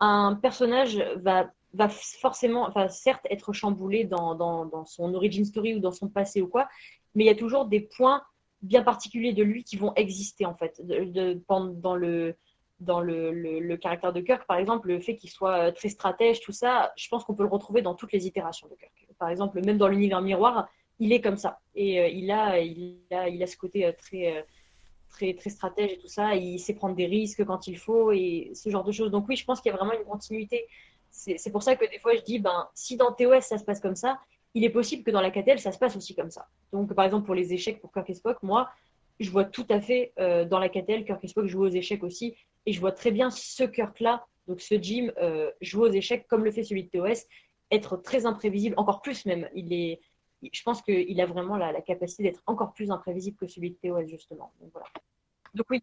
un 0.00 0.34
personnage 0.34 0.98
va, 1.16 1.50
va 1.72 1.88
forcément, 1.88 2.66
enfin, 2.66 2.88
certes, 2.88 3.26
être 3.30 3.52
chamboulé 3.52 4.04
dans, 4.04 4.34
dans, 4.34 4.84
son 4.84 5.14
origin 5.14 5.44
story 5.44 5.74
ou 5.74 5.80
dans 5.80 5.92
son 5.92 6.08
passé 6.08 6.40
ou 6.40 6.48
quoi, 6.48 6.68
mais 7.14 7.24
il 7.24 7.26
y 7.26 7.30
a 7.30 7.34
toujours 7.34 7.66
des 7.66 7.80
points 7.80 8.22
bien 8.62 8.82
particuliers 8.82 9.32
de 9.32 9.42
lui 9.42 9.62
qui 9.62 9.76
vont 9.76 9.94
exister, 9.94 10.46
en 10.46 10.54
fait, 10.54 10.80
de, 10.84 11.40
dans 11.48 11.94
le 11.94 12.34
dans 12.80 13.00
le, 13.00 13.30
le, 13.30 13.76
caractère 13.76 14.12
de 14.12 14.20
Kirk, 14.20 14.46
par 14.46 14.58
exemple, 14.58 14.88
le 14.88 15.00
fait 15.00 15.16
qu'il 15.16 15.30
soit 15.30 15.72
très 15.72 15.88
stratège, 15.88 16.40
tout 16.40 16.52
ça, 16.52 16.92
je 16.96 17.08
pense 17.08 17.24
qu'on 17.24 17.34
peut 17.34 17.44
le 17.44 17.48
retrouver 17.48 17.82
dans 17.82 17.94
toutes 17.94 18.12
les 18.12 18.26
itérations 18.26 18.68
de 18.68 18.74
Kirk. 18.74 18.92
Par 19.18 19.28
exemple, 19.30 19.64
même 19.64 19.78
dans 19.78 19.88
l'univers 19.88 20.20
miroir, 20.20 20.68
il 20.98 21.12
est 21.12 21.20
comme 21.20 21.36
ça. 21.36 21.60
Et 21.74 22.00
euh, 22.00 22.08
il, 22.08 22.30
a, 22.30 22.60
il, 22.60 23.00
a, 23.10 23.28
il 23.28 23.42
a 23.42 23.46
ce 23.46 23.56
côté 23.56 23.86
euh, 23.86 23.92
très, 23.92 24.44
très, 25.14 25.34
très 25.34 25.50
stratège 25.50 25.92
et 25.92 25.98
tout 25.98 26.08
ça. 26.08 26.34
il 26.34 26.58
sait 26.58 26.74
prendre 26.74 26.96
des 26.96 27.06
risques 27.06 27.44
quand 27.44 27.66
il 27.66 27.78
faut 27.78 28.12
et 28.12 28.50
ce 28.54 28.68
genre 28.68 28.84
de 28.84 28.92
choses. 28.92 29.10
Donc 29.10 29.26
oui, 29.28 29.36
je 29.36 29.44
pense 29.44 29.60
qu'il 29.60 29.70
y 29.70 29.74
a 29.74 29.76
vraiment 29.76 29.94
une 29.98 30.04
continuité. 30.04 30.66
C'est 31.10 31.52
pour 31.52 31.62
ça 31.62 31.76
que 31.76 31.88
des 31.88 32.00
fois, 32.00 32.14
je 32.16 32.22
dis, 32.22 32.40
ben, 32.40 32.68
si 32.74 32.96
dans 32.96 33.12
TOS, 33.12 33.42
ça 33.42 33.56
se 33.56 33.64
passe 33.64 33.80
comme 33.80 33.94
ça, 33.94 34.18
il 34.52 34.64
est 34.64 34.70
possible 34.70 35.04
que 35.04 35.12
dans 35.12 35.20
la 35.20 35.30
KTL, 35.30 35.60
ça 35.60 35.70
se 35.70 35.78
passe 35.78 35.96
aussi 35.96 36.14
comme 36.14 36.30
ça. 36.30 36.48
Donc, 36.72 36.92
par 36.92 37.04
exemple, 37.04 37.24
pour 37.24 37.36
les 37.36 37.52
échecs 37.52 37.80
pour 37.80 37.92
Kirk 37.92 38.10
et 38.10 38.14
Spock, 38.14 38.42
moi, 38.42 38.68
je 39.20 39.30
vois 39.30 39.44
tout 39.44 39.66
à 39.70 39.80
fait 39.80 40.12
euh, 40.18 40.44
dans 40.44 40.58
la 40.58 40.68
KTL 40.68 41.04
Kirk 41.04 41.22
et 41.22 41.28
Spock 41.28 41.46
jouer 41.46 41.68
aux 41.68 41.72
échecs 41.72 42.02
aussi. 42.02 42.34
Et 42.66 42.72
je 42.72 42.80
vois 42.80 42.92
très 42.92 43.12
bien 43.12 43.30
ce 43.30 43.62
Kirk-là, 43.62 44.26
donc 44.48 44.60
ce 44.60 44.74
Jim, 44.80 45.12
euh, 45.18 45.50
jouer 45.60 45.88
aux 45.88 45.92
échecs 45.92 46.26
comme 46.26 46.44
le 46.44 46.50
fait 46.50 46.64
celui 46.64 46.84
de 46.84 46.90
TOS, 46.90 47.26
être 47.70 47.96
très 47.96 48.26
imprévisible, 48.26 48.74
encore 48.76 49.00
plus 49.00 49.24
même. 49.26 49.48
Il 49.54 49.72
est, 49.72 50.00
je 50.52 50.62
pense 50.62 50.82
qu'il 50.82 51.20
a 51.20 51.26
vraiment 51.26 51.56
la, 51.56 51.80
capacité 51.80 52.24
d'être 52.24 52.42
encore 52.46 52.72
plus 52.72 52.90
imprévisible 52.90 53.36
que 53.36 53.46
celui 53.46 53.70
de 53.70 53.76
TOS, 53.76 54.06
justement. 54.06 54.52
Donc, 54.60 54.70
voilà. 54.72 54.86
Donc 55.54 55.66
oui, 55.70 55.82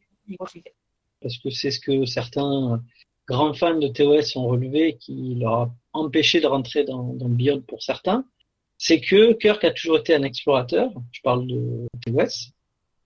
Parce 1.22 1.38
que 1.38 1.50
c'est 1.50 1.72
ce 1.72 1.80
que 1.80 2.06
certains 2.06 2.82
grands 3.28 3.54
fans 3.54 3.78
de 3.78 3.88
TOS 3.88 4.38
ont 4.38 4.48
relevé, 4.48 4.98
qui 4.98 5.36
leur 5.36 5.54
a 5.54 5.76
empêché 5.94 6.42
de 6.42 6.48
rentrer 6.48 6.84
dans, 6.84 7.14
dans 7.14 7.62
pour 7.62 7.82
certains, 7.82 8.26
c'est 8.78 9.00
que 9.00 9.34
Kirk 9.34 9.64
a 9.64 9.72
toujours 9.72 10.00
été 10.00 10.16
un 10.16 10.24
explorateur. 10.24 10.92
Je 11.12 11.22
parle 11.22 11.46
de 11.48 11.88
TOS. 12.04 12.52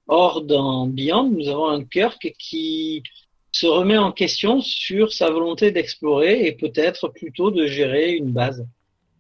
Or, 0.07 0.41
dans 0.43 0.87
Beyond, 0.87 1.29
nous 1.31 1.47
avons 1.49 1.67
un 1.67 1.83
Kirk 1.83 2.33
qui 2.39 3.03
se 3.51 3.65
remet 3.65 3.97
en 3.97 4.11
question 4.11 4.61
sur 4.61 5.13
sa 5.13 5.29
volonté 5.29 5.71
d'explorer 5.71 6.45
et 6.45 6.51
peut-être 6.53 7.09
plutôt 7.09 7.51
de 7.51 7.65
gérer 7.65 8.13
une 8.13 8.31
base. 8.31 8.65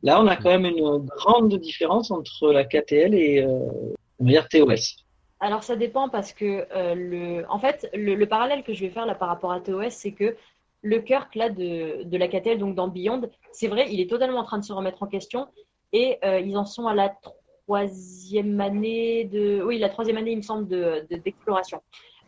Là, 0.05 0.21
on 0.21 0.27
a 0.27 0.35
quand 0.35 0.51
même 0.51 0.65
une 0.65 0.99
grande 0.99 1.55
différence 1.55 2.11
entre 2.11 2.51
la 2.51 2.63
KTL 2.63 3.15
et 3.15 3.41
euh, 3.41 3.47
on 4.19 4.25
va 4.25 4.29
dire 4.29 4.47
TOS. 4.47 5.03
Alors 5.39 5.63
ça 5.63 5.75
dépend 5.75 6.09
parce 6.09 6.31
que 6.31 6.67
euh, 6.75 6.93
le, 6.93 7.45
en 7.49 7.57
fait, 7.57 7.89
le, 7.91 8.23
parallèle 8.25 8.63
que 8.63 8.71
je 8.71 8.81
vais 8.81 8.91
faire 8.91 9.07
là 9.07 9.15
par 9.15 9.29
rapport 9.29 9.51
à 9.51 9.59
TOS, 9.59 9.89
c'est 9.89 10.11
que 10.11 10.35
le 10.83 10.99
Kirk 10.99 11.33
là 11.33 11.49
de, 11.49 12.03
de 12.03 12.17
la 12.17 12.27
KTL, 12.27 12.59
donc 12.59 12.75
dans 12.75 12.87
Beyond, 12.87 13.23
c'est 13.51 13.67
vrai, 13.67 13.87
il 13.89 13.99
est 13.99 14.07
totalement 14.07 14.41
en 14.41 14.43
train 14.43 14.59
de 14.59 14.63
se 14.63 14.73
remettre 14.73 15.01
en 15.01 15.07
question 15.07 15.47
et 15.91 16.19
euh, 16.23 16.39
ils 16.39 16.55
en 16.55 16.65
sont 16.65 16.85
à 16.85 16.93
la 16.93 17.09
troisième 17.65 18.61
année 18.61 19.25
de, 19.25 19.63
oui, 19.63 19.79
la 19.79 19.89
troisième 19.89 20.17
année, 20.17 20.33
il 20.33 20.37
me 20.37 20.43
semble, 20.43 20.67
de 20.67 21.03
d'exploration. 21.09 21.81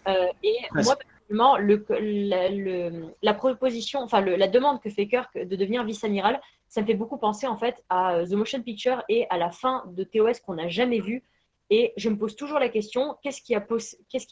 et 0.07 0.57
moi, 0.73 0.95
le, 1.29 3.13
la, 3.21 3.33
proposition, 3.33 4.01
enfin 4.01 4.21
la 4.21 4.47
demande 4.47 4.81
que 4.81 4.89
fait 4.89 5.07
Kirk 5.07 5.37
de 5.37 5.55
devenir 5.55 5.83
vice-amiral, 5.83 6.39
ça 6.67 6.81
me 6.81 6.85
fait 6.85 6.93
beaucoup 6.93 7.17
penser 7.17 7.47
en 7.47 7.57
fait 7.57 7.83
à 7.89 8.15
euh, 8.15 8.25
The 8.25 8.33
Motion 8.33 8.61
Picture 8.61 9.03
et 9.09 9.25
à 9.29 9.37
la 9.37 9.51
fin 9.51 9.83
de 9.87 10.03
TOS 10.03 10.41
qu'on 10.45 10.55
n'a 10.55 10.67
jamais 10.67 10.99
vu. 10.99 11.23
Et 11.69 11.93
je 11.97 12.09
me 12.09 12.17
pose 12.17 12.35
toujours 12.35 12.59
la 12.59 12.69
question 12.69 13.15
qu'est-ce 13.21 13.41
qui 13.41 13.55
a, 13.55 13.61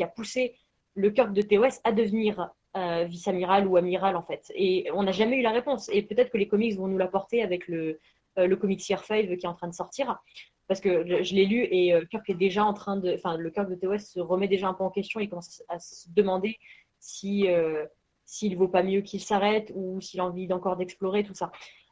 poussé 0.07 0.55
le 0.95 1.09
Kirk 1.09 1.33
de 1.33 1.41
TOS 1.41 1.79
à 1.83 1.91
devenir 1.91 2.49
euh, 2.77 3.05
vice-amiral 3.05 3.67
ou 3.67 3.77
amiral 3.77 4.15
en 4.15 4.21
fait? 4.21 4.51
Et 4.55 4.89
on 4.93 5.03
n'a 5.03 5.11
jamais 5.11 5.37
eu 5.37 5.41
la 5.41 5.51
réponse. 5.51 5.89
Et 5.91 6.01
peut-être 6.01 6.31
que 6.31 6.37
les 6.37 6.47
comics 6.47 6.75
vont 6.75 6.87
nous 6.87 6.97
l'apporter 6.97 7.41
avec 7.41 7.67
le, 7.67 7.99
euh, 8.37 8.55
comic 8.55 8.87
Year 8.87 9.03
5 9.03 9.25
qui 9.25 9.45
est 9.45 9.47
en 9.47 9.53
train 9.53 9.67
de 9.67 9.73
sortir. 9.73 10.17
Parce 10.67 10.81
que 10.81 11.05
je 11.23 11.35
l'ai 11.35 11.45
lu 11.45 11.61
et 11.69 11.93
Kirk 12.09 12.27
est 12.27 12.33
déjà 12.33 12.65
en 12.65 12.73
train 12.73 12.97
de. 12.97 13.13
Enfin, 13.13 13.37
le 13.37 13.51
Kirk 13.51 13.69
de 13.69 13.75
TOS 13.75 13.99
se 13.99 14.19
remet 14.19 14.47
déjà 14.47 14.67
un 14.67 14.73
peu 14.73 14.83
en 14.83 14.89
question. 14.89 15.19
Il 15.19 15.29
commence 15.29 15.61
à 15.69 15.77
se 15.77 16.09
demander 16.09 16.57
si 17.05 17.47
euh, 17.47 17.85
s'il 18.25 18.57
vaut 18.57 18.67
pas 18.67 18.81
mieux 18.81 19.01
qu'il 19.01 19.21
s'arrête 19.21 19.71
ou 19.75 20.01
s'il 20.01 20.19
a 20.19 20.25
envie 20.25 20.47
d'encore 20.47 20.75
d'explorer 20.75 21.23
tout 21.23 21.35
ça. 21.35 21.51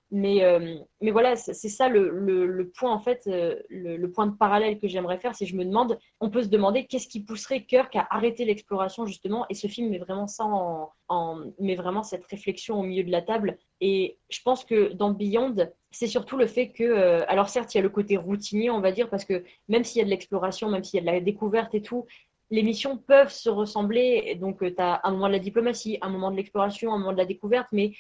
Mais, 0.10 0.44
euh, 0.44 0.78
mais 1.02 1.10
voilà, 1.10 1.36
c'est 1.36 1.70
ça 1.70 1.90
le, 1.90 2.10
le, 2.10 2.70
point 2.70 2.92
en 2.92 3.00
fait, 3.00 3.24
euh, 3.26 3.60
le, 3.70 4.06
point 4.12 4.28
de 4.28 4.36
parallèle 4.36 4.80
que 4.80 4.88
j'aimerais 4.88 5.18
faire, 5.18 5.34
c'est 5.34 5.48
je 5.48 5.56
me 5.56 5.66
demande, 5.66 5.98
on 6.20 6.30
peut 6.30 6.44
se 6.44 6.50
demander 6.50 6.86
qu'est-ce 6.86 7.08
qui 7.08 7.24
pousserait 7.24 7.64
Kirk 7.64 7.96
à 7.96 8.06
arrêter 8.12 8.46
l'exploration 8.46 9.08
justement, 9.08 9.46
et 9.50 9.56
ce 9.56 9.66
film 9.66 9.90
met 9.90 9.98
vraiment 9.98 10.28
ça 10.28 10.46
en, 10.46 10.92
en, 11.08 11.42
met 11.60 11.74
vraiment 11.74 12.04
cette 12.04 12.26
réflexion 12.26 12.80
au 12.80 12.84
milieu 12.84 13.04
de 13.04 13.12
la 13.12 13.24
table. 13.24 13.58
Et 13.82 14.20
je 14.30 14.40
pense 14.44 14.66
que 14.66 14.94
dans 14.94 15.10
Beyond, 15.10 15.56
c'est 15.90 16.08
surtout 16.08 16.38
le 16.38 16.46
fait 16.46 16.70
que, 16.70 17.24
alors 17.28 17.50
certes, 17.50 17.74
il 17.74 17.78
y 17.78 17.80
a 17.80 17.84
le 17.84 17.90
côté 17.90 18.16
routinier, 18.16 18.70
on 18.70 18.82
va 18.82 18.92
dire, 18.92 19.10
parce 19.10 19.26
que 19.26 19.44
même 19.68 19.84
s'il 19.84 19.98
y 20.00 20.02
a 20.02 20.06
de 20.06 20.12
l'exploration, 20.12 20.70
même 20.70 20.84
s'il 20.84 20.98
y 20.98 21.08
a 21.08 21.12
de 21.12 21.18
la 21.18 21.22
découverte 21.22 21.74
et 21.74 21.82
tout, 21.82 22.06
les 22.50 22.64
missions 22.64 22.98
peuvent 22.98 23.32
se 23.32 23.50
ressembler. 23.50 24.36
Donc, 24.36 24.60
tu 24.60 24.82
as 24.82 25.02
un 25.04 25.12
moment 25.12 25.28
de 25.28 25.34
la 25.34 25.40
diplomatie, 25.40 25.98
un 26.02 26.10
moment 26.10 26.32
de 26.32 26.36
l'exploration, 26.36 26.94
un 26.94 26.98
moment 26.98 27.14
de 27.14 27.18
la 27.18 27.26
découverte, 27.26 27.68
mais 27.72 27.94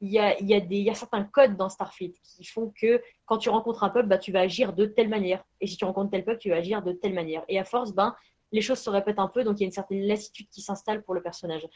il 0.00 0.10
y 0.10 0.90
a, 0.90 0.94
certains 0.94 1.24
codes 1.24 1.56
dans 1.56 1.68
Starfleet 1.68 2.14
qui 2.22 2.44
font 2.44 2.72
que 2.80 3.02
quand 3.26 3.38
tu 3.38 3.48
rencontres 3.48 3.82
un 3.82 3.90
peuple, 3.90 4.08
bah, 4.08 4.18
tu 4.18 4.30
vas 4.30 4.40
agir 4.40 4.72
de 4.72 4.86
telle 4.86 5.08
manière. 5.08 5.44
Et 5.60 5.66
si 5.66 5.76
tu 5.76 5.84
rencontres 5.84 6.10
tel 6.10 6.24
peuple, 6.24 6.38
tu 6.38 6.50
vas 6.50 6.56
agir 6.56 6.82
de 6.82 6.92
telle 6.92 7.14
manière. 7.14 7.44
Et 7.48 7.58
à 7.58 7.64
force, 7.64 7.92
ben, 7.92 8.14
les 8.52 8.60
choses 8.60 8.78
se 8.78 8.90
répètent 8.90 9.18
un 9.18 9.28
peu, 9.28 9.44
donc 9.44 9.58
il 9.58 9.62
y 9.62 9.64
a 9.64 9.66
une 9.66 9.72
certaine 9.72 10.06
lassitude 10.06 10.48
qui 10.50 10.62
s'installe 10.62 11.02
pour 11.02 11.14
le 11.14 11.22
personnage. 11.22 11.66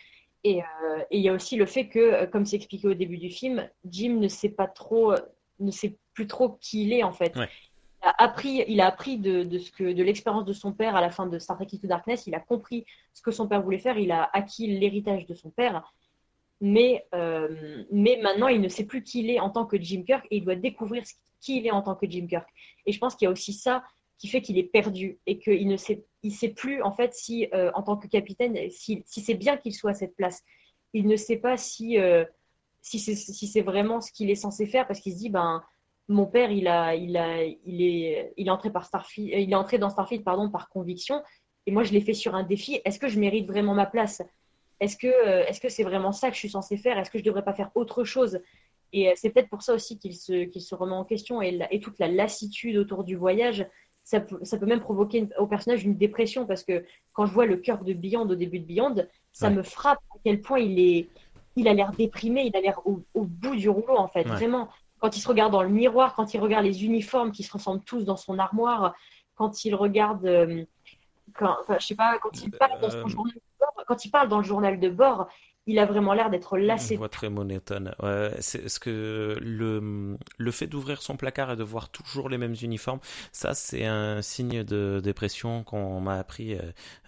Et 0.44 0.62
euh, 0.62 1.02
il 1.10 1.20
y 1.20 1.28
a 1.28 1.32
aussi 1.32 1.56
le 1.56 1.66
fait 1.66 1.88
que, 1.88 1.98
euh, 1.98 2.26
comme 2.26 2.46
c'est 2.46 2.56
expliqué 2.56 2.88
au 2.88 2.94
début 2.94 3.18
du 3.18 3.30
film, 3.30 3.68
Jim 3.84 4.18
ne 4.18 4.28
sait 4.28 4.48
pas 4.48 4.66
trop, 4.66 5.14
ne 5.58 5.70
sait 5.70 5.98
plus 6.14 6.26
trop 6.26 6.58
qui 6.60 6.84
il 6.84 6.92
est 6.92 7.02
en 7.02 7.12
fait 7.12 7.34
il 8.68 8.80
a 8.80 8.86
appris 8.86 9.18
de, 9.18 10.02
l'expérience 10.02 10.44
de 10.44 10.52
son 10.52 10.72
père 10.72 10.96
à 10.96 11.00
la 11.00 11.10
fin 11.10 11.26
de 11.26 11.38
Star 11.38 11.56
Trek 11.56 11.68
Into 11.72 11.86
Darkness. 11.86 12.26
Il 12.26 12.34
a 12.34 12.40
compris 12.40 12.84
ce 13.12 13.22
que 13.22 13.30
son 13.30 13.46
père 13.46 13.62
voulait 13.62 13.78
faire. 13.78 13.98
Il 13.98 14.10
a 14.10 14.28
acquis 14.32 14.66
l'héritage 14.66 15.26
de 15.26 15.34
son 15.34 15.50
père. 15.50 15.92
Mais, 16.60 17.06
euh, 17.14 17.84
maintenant, 17.90 18.48
il 18.48 18.60
ne 18.60 18.68
sait 18.68 18.84
plus 18.84 19.02
qui 19.02 19.20
il 19.20 19.30
est 19.30 19.40
en 19.40 19.50
tant 19.50 19.66
que 19.66 19.80
Jim 19.80 20.04
Kirk 20.06 20.26
et 20.30 20.36
il 20.36 20.44
doit 20.44 20.54
découvrir 20.54 21.02
qui 21.40 21.58
il 21.58 21.66
est 21.66 21.72
en 21.72 21.82
tant 21.82 21.94
que 21.94 22.08
Jim 22.08 22.26
Kirk. 22.28 22.48
Et 22.86 22.92
je 22.92 22.98
pense 22.98 23.16
qu'il 23.16 23.26
y 23.26 23.28
a 23.28 23.32
aussi 23.32 23.52
ça 23.52 23.82
qui 24.18 24.28
fait 24.28 24.40
qu'il 24.40 24.58
est 24.58 24.64
perdu 24.64 25.18
et 25.26 25.38
qu'il 25.40 25.66
ne 25.66 25.76
sait, 25.76 26.04
plus 26.54 26.80
en 26.82 26.92
fait 26.92 27.12
si, 27.12 27.48
euh, 27.52 27.72
en 27.74 27.82
tant 27.82 27.96
que 27.96 28.06
capitaine, 28.06 28.56
si, 28.70 29.02
c'est 29.06 29.34
bien 29.34 29.56
qu'il 29.56 29.74
soit 29.74 29.90
à 29.90 29.94
cette 29.94 30.14
place. 30.14 30.42
Il 30.92 31.08
ne 31.08 31.16
sait 31.16 31.38
pas 31.38 31.56
si, 31.56 31.98
euh, 31.98 32.24
c'est 32.82 33.62
vraiment 33.62 34.00
ce 34.00 34.12
qu'il 34.12 34.30
est 34.30 34.36
censé 34.36 34.66
faire 34.66 34.86
parce 34.86 35.00
qu'il 35.00 35.12
se 35.12 35.18
dit, 35.18 35.30
ben, 35.30 35.62
mon 36.08 36.26
père, 36.26 36.50
il, 36.50 36.68
a, 36.68 36.94
il, 36.94 37.16
a, 37.16 37.44
il, 37.44 37.82
est, 37.82 38.32
il, 38.36 38.48
est 38.48 38.50
entré 38.50 38.70
par 38.70 38.84
Starfleet, 38.84 39.42
il 39.42 39.52
est 39.52 39.56
entré 39.56 39.78
dans 39.78 39.88
Starfleet 39.88 40.20
pardon, 40.20 40.50
par 40.50 40.68
conviction. 40.68 41.22
Et 41.66 41.70
moi, 41.70 41.84
je 41.84 41.92
l'ai 41.92 42.00
fait 42.00 42.14
sur 42.14 42.34
un 42.34 42.42
défi. 42.42 42.80
Est-ce 42.84 42.98
que 42.98 43.08
je 43.08 43.18
mérite 43.18 43.46
vraiment 43.46 43.74
ma 43.74 43.86
place? 43.86 44.22
Est-ce 44.80 44.96
que 44.96 45.06
euh, 45.06 45.44
est-ce 45.46 45.60
que 45.60 45.68
c'est 45.68 45.84
vraiment 45.84 46.10
ça 46.10 46.28
que 46.28 46.34
je 46.34 46.40
suis 46.40 46.50
censé 46.50 46.76
faire? 46.76 46.98
Est-ce 46.98 47.10
que 47.10 47.18
je 47.18 47.22
ne 47.22 47.26
devrais 47.26 47.44
pas 47.44 47.54
faire 47.54 47.70
autre 47.76 48.02
chose? 48.02 48.40
Et 48.92 49.08
euh, 49.08 49.12
c'est 49.14 49.30
peut-être 49.30 49.48
pour 49.48 49.62
ça 49.62 49.74
aussi 49.74 49.98
qu'il 49.98 50.16
se, 50.16 50.50
se 50.58 50.74
remet 50.74 50.94
en 50.94 51.04
question. 51.04 51.40
Et, 51.40 51.60
et, 51.70 51.80
toute 51.80 51.98
la 52.00 52.08
lassitude 52.08 52.76
autour 52.76 53.04
du 53.04 53.14
voyage, 53.14 53.64
ça 54.02 54.20
peut, 54.20 54.40
ça 54.42 54.58
peut 54.58 54.66
même 54.66 54.80
provoquer 54.80 55.28
au 55.38 55.46
personnage 55.46 55.84
une 55.84 55.96
dépression. 55.96 56.46
Parce 56.46 56.64
que 56.64 56.84
quand 57.12 57.26
je 57.26 57.32
vois 57.32 57.46
le 57.46 57.58
cœur 57.58 57.84
de 57.84 57.92
Beyond 57.92 58.28
au 58.28 58.34
début 58.34 58.58
de 58.58 58.66
Beyond, 58.66 59.06
ça 59.32 59.50
me 59.50 59.62
frappe 59.62 60.00
à 60.14 60.18
quel 60.24 60.40
point 60.40 60.58
il 60.58 60.78
est. 60.80 61.08
Il 61.54 61.68
a 61.68 61.74
l'air 61.74 61.92
déprimé, 61.92 62.44
il 62.46 62.56
a 62.56 62.60
l'air 62.60 62.80
au, 62.86 63.02
bout 63.14 63.54
du 63.54 63.68
rouleau, 63.68 63.96
en 63.96 64.08
fait. 64.08 64.24
Vraiment 64.24 64.68
quand 65.02 65.16
il 65.16 65.20
se 65.20 65.26
regarde 65.26 65.50
dans 65.50 65.64
le 65.64 65.68
miroir, 65.68 66.14
quand 66.14 66.32
il 66.32 66.38
regarde 66.38 66.64
les 66.64 66.84
uniformes 66.84 67.32
qui 67.32 67.42
se 67.42 67.52
ressemblent 67.52 67.82
tous 67.82 68.04
dans 68.04 68.16
son 68.16 68.38
armoire, 68.38 68.94
quand 69.34 69.64
il 69.64 69.74
regarde, 69.74 70.24
euh, 70.24 70.64
quand, 71.34 71.56
je 71.80 71.84
sais 71.84 71.96
pas, 71.96 72.20
quand 72.20 72.40
il 72.40 72.52
parle 72.52 72.80
dans 72.80 72.88
son 72.88 72.98
euh, 72.98 73.08
journal 73.08 73.34
de 73.34 73.40
bord, 73.58 73.84
quand 73.88 74.04
il 74.04 74.10
parle 74.12 74.28
dans 74.28 74.38
le 74.38 74.44
journal 74.44 74.78
de 74.78 74.88
bord, 74.88 75.26
il 75.66 75.78
a 75.78 75.86
vraiment 75.86 76.12
l'air 76.12 76.30
d'être 76.30 76.58
lassé. 76.58 76.94
Une 76.94 76.98
voix 76.98 77.08
très 77.08 77.30
monotone. 77.30 77.94
Ouais, 78.02 78.32
c'est 78.40 78.68
ce 78.68 78.80
que 78.80 79.38
le, 79.40 80.16
le 80.36 80.50
fait 80.50 80.66
d'ouvrir 80.66 81.02
son 81.02 81.16
placard 81.16 81.52
et 81.52 81.56
de 81.56 81.62
voir 81.62 81.88
toujours 81.90 82.28
les 82.28 82.38
mêmes 82.38 82.56
uniformes, 82.60 83.00
ça 83.30 83.54
c'est 83.54 83.84
un 83.84 84.22
signe 84.22 84.64
de 84.64 85.00
dépression 85.02 85.62
qu'on 85.62 86.00
m'a 86.00 86.18
appris 86.18 86.54
euh, 86.54 86.62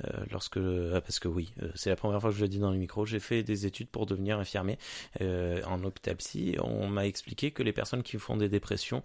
euh 0.05 0.25
lorsque 0.31 0.61
parce 0.61 1.19
que 1.19 1.29
oui, 1.29 1.53
euh, 1.63 1.71
c'est 1.75 1.91
la 1.91 1.97
première 1.97 2.21
fois 2.21 2.31
que 2.31 2.37
je 2.37 2.43
le 2.43 2.49
dis 2.49 2.59
dans 2.59 2.71
le 2.71 2.79
micro. 2.79 3.05
J'ai 3.05 3.21
fait 3.21 3.43
des 3.43 3.67
études 3.67 3.89
pour 3.89 4.07
devenir 4.07 4.39
infirmier 4.39 4.79
euh, 5.21 5.63
en 5.67 5.83
hôpital-psy. 5.83 6.57
On 6.63 6.87
m'a 6.87 7.07
expliqué 7.07 7.51
que 7.51 7.63
les 7.63 7.73
personnes 7.73 8.03
qui 8.03 8.19
font 8.19 8.37
des 8.37 8.49
dépressions 8.49 9.03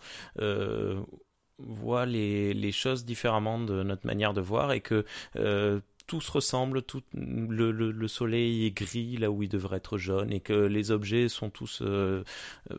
voient 1.59 2.05
les, 2.05 2.53
les 2.53 2.71
choses 2.71 3.05
différemment 3.05 3.59
de 3.59 3.83
notre 3.83 4.07
manière 4.07 4.33
de 4.33 4.41
voir 4.41 4.71
et 4.71 4.81
que 4.81 5.05
euh, 5.35 5.79
tout 6.09 6.21
se 6.21 6.31
ressemble, 6.31 6.81
tout, 6.81 7.03
le, 7.13 7.71
le, 7.71 8.07
soleil 8.07 8.65
est 8.65 8.71
gris 8.71 9.15
là 9.17 9.29
où 9.29 9.43
il 9.43 9.47
devrait 9.47 9.77
être 9.77 9.99
jaune 9.99 10.33
et 10.33 10.39
que 10.39 10.53
les 10.53 10.89
objets 10.89 11.29
sont 11.29 11.51
tous 11.51 11.83
euh, 11.83 12.23
euh, 12.71 12.75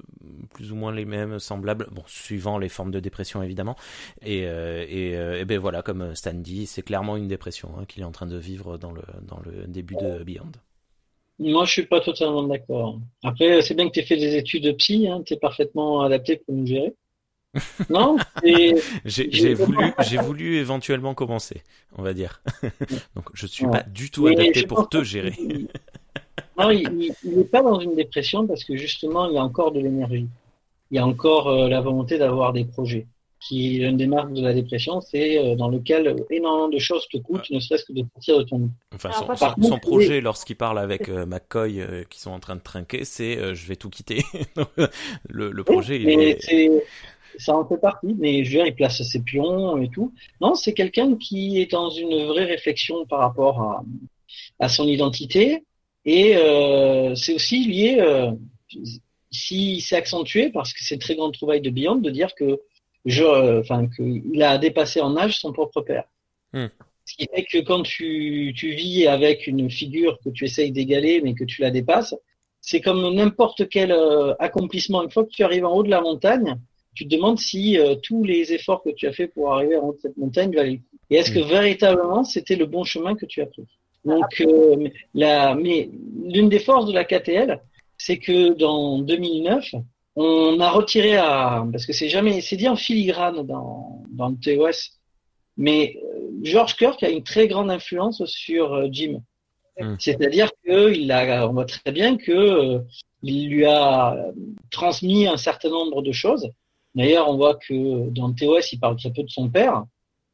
plus 0.53 0.73
ou 0.73 0.75
moins 0.75 0.93
les 0.93 1.05
mêmes, 1.05 1.39
semblables, 1.39 1.87
bon, 1.93 2.03
suivant 2.09 2.59
les 2.59 2.69
formes 2.69 2.91
de 2.91 2.99
dépression 2.99 3.41
évidemment. 3.41 3.77
Et, 4.21 4.47
euh, 4.47 5.39
et, 5.39 5.45
ben 5.45 5.61
voilà, 5.61 5.83
comme 5.83 6.17
Stan 6.17 6.35
dit, 6.35 6.67
c'est 6.67 6.83
clairement 6.83 7.17
une 7.17 7.29
dépression 7.29 7.71
hein, 7.79 7.85
qu'il 7.87 8.03
est 8.03 8.07
en 8.07 8.11
train 8.11 8.27
de 8.27 8.37
vivre 8.37 8.79
dans 8.79 8.91
le, 8.91 9.03
dans 9.23 9.39
le 9.45 9.69
début 9.69 9.95
de 9.95 10.25
Beyond. 10.25 10.51
Moi, 11.39 11.65
je 11.67 11.71
suis 11.71 11.87
pas 11.87 12.01
totalement 12.01 12.43
d'accord. 12.43 12.99
Après, 13.23 13.63
c'est 13.63 13.75
bien 13.75 13.87
que 13.87 13.93
tu 13.93 14.01
aies 14.01 14.07
fait 14.07 14.17
des 14.17 14.35
études 14.35 14.65
de 14.65 14.73
psy, 14.73 15.07
hein, 15.07 15.23
tu 15.25 15.35
es 15.35 15.39
parfaitement 15.39 16.01
adapté 16.03 16.37
pour 16.37 16.57
nous 16.57 16.67
gérer. 16.67 16.97
Non 17.89 18.17
J'ai 19.05 19.55
voulu, 19.55 19.93
voulu 20.23 20.57
éventuellement 20.57 21.15
commencer, 21.15 21.63
on 21.97 22.03
va 22.03 22.13
dire. 22.13 22.43
Donc 23.17 23.27
je 23.35 23.47
suis 23.47 23.67
pas 23.67 23.83
du 23.83 24.11
tout 24.11 24.27
adapté 24.27 24.67
pour 24.67 24.89
te 24.89 25.03
gérer. 25.03 25.35
non, 26.59 26.71
il 26.71 27.13
n'est 27.25 27.45
pas 27.45 27.63
dans 27.63 27.81
une 27.81 27.97
dépression 27.97 28.47
parce 28.47 28.65
que 28.65 28.77
justement, 28.77 29.29
il 29.29 29.35
y 29.35 29.39
a 29.39 29.43
encore 29.43 29.73
de 29.73 29.81
l'énergie. 29.81 30.29
Il 30.91 30.97
y 30.97 30.99
a 30.99 31.07
encore 31.07 31.49
euh, 31.49 31.69
la 31.69 31.81
volonté 31.81 32.19
d'avoir 32.19 32.53
des 32.53 32.65
projets. 32.65 33.07
Qui 33.41 33.79
une 33.79 33.97
des 33.97 34.07
marques 34.07 34.35
de 34.35 34.43
la 34.43 34.53
dépression, 34.53 35.01
c'est 35.01 35.39
euh, 35.39 35.57
dans 35.57 35.71
lequel 35.71 36.15
énormément 36.29 36.69
de 36.69 36.79
choses 36.79 37.09
te 37.09 37.17
coûtent, 37.17 37.49
ne 37.49 37.59
serait-ce 37.59 37.87
que 37.87 37.95
de 37.95 38.05
sortir 38.13 38.37
de 38.37 38.43
ton. 38.43 38.71
Enfin, 38.95 39.11
son, 39.63 39.79
projet, 39.79 40.21
lorsqu'il 40.21 40.57
parle 40.57 40.79
avec 40.79 41.09
euh, 41.09 41.25
McCoy, 41.25 41.83
qui 42.11 42.21
sont 42.21 42.33
en 42.33 42.39
train 42.39 42.57
de 42.57 42.61
trinquer, 42.61 43.07
c'est 43.07 43.55
je 43.55 43.67
vais 43.67 43.77
tout 43.77 43.89
quitter. 43.89 44.25
le, 45.31 45.51
le, 45.53 45.65
projet, 45.65 45.97
il 45.97 46.11
est 46.11 46.85
ça 47.39 47.57
en 47.57 47.67
fait 47.67 47.79
partie, 47.79 48.15
mais 48.19 48.45
je 48.45 48.51
veux 48.51 48.57
dire, 48.59 48.67
il 48.67 48.75
place 48.75 49.03
ses 49.03 49.23
pions 49.23 49.81
et 49.81 49.89
tout. 49.89 50.13
Non, 50.41 50.55
c'est 50.55 50.75
quelqu'un 50.75 51.17
qui 51.17 51.61
est 51.61 51.71
dans 51.71 51.91
une 51.91 52.27
vraie 52.27 52.45
réflexion 52.45 53.07
par 53.07 53.21
rapport 53.21 53.61
à, 53.63 53.85
à 54.59 54.69
son 54.69 54.87
identité, 54.87 55.65
Et 56.05 56.37
euh, 56.37 57.15
c'est 57.15 57.35
aussi 57.35 57.65
lié, 57.67 57.97
euh, 58.01 58.33
si 59.31 59.81
c'est 59.81 59.97
accentué, 59.97 60.51
parce 60.51 60.73
que 60.73 60.81
c'est 60.83 60.95
une 60.95 61.01
très 61.01 61.15
grande 61.15 61.35
trouvaille 61.35 61.61
de 61.61 61.71
Beyond, 61.71 61.97
de 61.97 62.11
dire 62.11 62.35
que 62.35 62.61
je, 63.05 63.61
enfin, 63.61 63.89
qu'il 63.89 64.43
a 64.43 64.59
dépassé 64.59 65.01
en 65.01 65.17
âge 65.17 65.39
son 65.39 65.53
propre 65.53 65.81
père. 65.81 66.05
Hmm. 66.53 66.67
Ce 67.05 67.15
qui 67.17 67.29
fait 67.35 67.45
que 67.45 67.59
quand 67.59 67.83
tu, 67.83 68.53
tu 68.57 68.73
vis 68.73 69.07
avec 69.07 69.47
une 69.47 69.71
figure 69.71 70.19
que 70.25 70.31
tu 70.31 70.45
essayes 70.45 70.73
d'égaler, 70.73 71.21
mais 71.23 71.35
que 71.35 71.45
tu 71.45 71.63
la 71.63 71.71
dépasses, 71.71 72.15
c'est 72.61 72.81
comme 72.81 73.15
n'importe 73.15 73.69
quel 73.69 73.91
euh, 73.91 74.35
accomplissement. 74.39 75.03
Une 75.03 75.11
fois 75.11 75.25
que 75.25 75.31
tu 75.31 75.43
arrives 75.43 75.65
en 75.65 75.75
haut 75.75 75.83
de 75.83 75.91
la 75.91 76.03
montagne, 76.03 76.57
tu 76.95 77.07
te 77.07 77.15
demandes 77.15 77.39
si 77.39 77.79
euh, 77.79 77.95
tous 78.03 78.25
les 78.25 78.53
efforts 78.53 78.83
que 78.83 78.91
tu 78.91 79.07
as 79.07 79.13
fait 79.13 79.29
pour 79.29 79.53
arriver 79.53 79.77
de 79.77 79.99
cette 80.01 80.17
montagne 80.17 80.55
valaient 80.55 80.73
le 80.73 80.77
coup. 80.79 80.99
Et 81.11 81.17
est-ce 81.17 81.31
que 81.31 81.41
hmm. 81.41 81.49
véritablement 81.49 82.25
c'était 82.25 82.57
le 82.57 82.67
bon 82.67 82.85
chemin 82.85 83.15
que 83.15 83.27
tu 83.27 83.41
as 83.41 83.47
pris? 83.47 83.65
Donc, 84.05 84.41
euh, 84.41 84.89
la, 85.15 85.55
mais 85.55 85.91
l'une 86.25 86.49
des 86.49 86.59
forces 86.59 86.87
de 86.87 86.93
la 86.93 87.05
KTL, 87.05 87.61
c'est 87.99 88.19
que 88.19 88.55
dans 88.55 88.99
2009, 88.99 89.75
on 90.17 90.59
a 90.61 90.71
retiré 90.71 91.17
à 91.17 91.67
parce 91.71 91.87
que 91.87 91.93
c'est 91.93 92.09
jamais 92.09 92.41
c'est 92.41 92.57
dit 92.57 92.69
en 92.69 92.77
filigrane 92.77 93.47
dans 93.47 94.03
dans 94.11 94.29
le 94.31 94.37
TOS, 94.37 94.99
mais 95.57 95.97
George 96.43 96.77
Kirk 96.77 97.03
a 97.03 97.11
une 97.11 97.23
très 97.23 97.47
grande 97.47 97.71
influence 97.71 98.25
sur 98.25 98.91
Jim. 98.93 99.21
Hmm. 99.79 99.97
C'est-à-dire 99.99 100.51
qu'il 100.65 101.11
a, 101.13 101.49
on 101.49 101.53
voit 101.53 101.65
très 101.65 101.93
bien 101.93 102.17
que 102.17 102.33
euh, 102.33 102.79
il 103.23 103.49
lui 103.49 103.65
a 103.65 104.17
transmis 104.71 105.27
un 105.27 105.37
certain 105.37 105.71
nombre 105.71 106.03
de 106.03 106.13
choses. 106.13 106.51
D'ailleurs, 106.95 107.29
on 107.29 107.37
voit 107.37 107.55
que 107.55 108.09
dans 108.11 108.29
le 108.29 108.35
TOS, 108.35 108.73
il 108.73 108.81
parle 108.81 108.97
très 108.97 109.13
peu 109.13 109.23
de 109.23 109.31
son 109.31 109.49
père, 109.49 109.85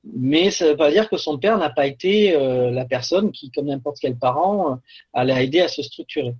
mais 0.04 0.50
ça 0.50 0.64
ne 0.64 0.70
veut 0.70 0.76
pas 0.76 0.90
dire 0.90 1.08
que 1.08 1.16
son 1.16 1.38
père 1.38 1.58
n'a 1.58 1.70
pas 1.70 1.86
été 1.86 2.34
euh, 2.34 2.70
la 2.70 2.84
personne 2.84 3.32
qui, 3.32 3.50
comme 3.50 3.66
n'importe 3.66 3.98
quel 4.00 4.16
parent, 4.16 4.72
euh, 4.72 4.76
allait 5.12 5.44
aider 5.44 5.60
à 5.60 5.68
se 5.68 5.82
structurer. 5.82 6.32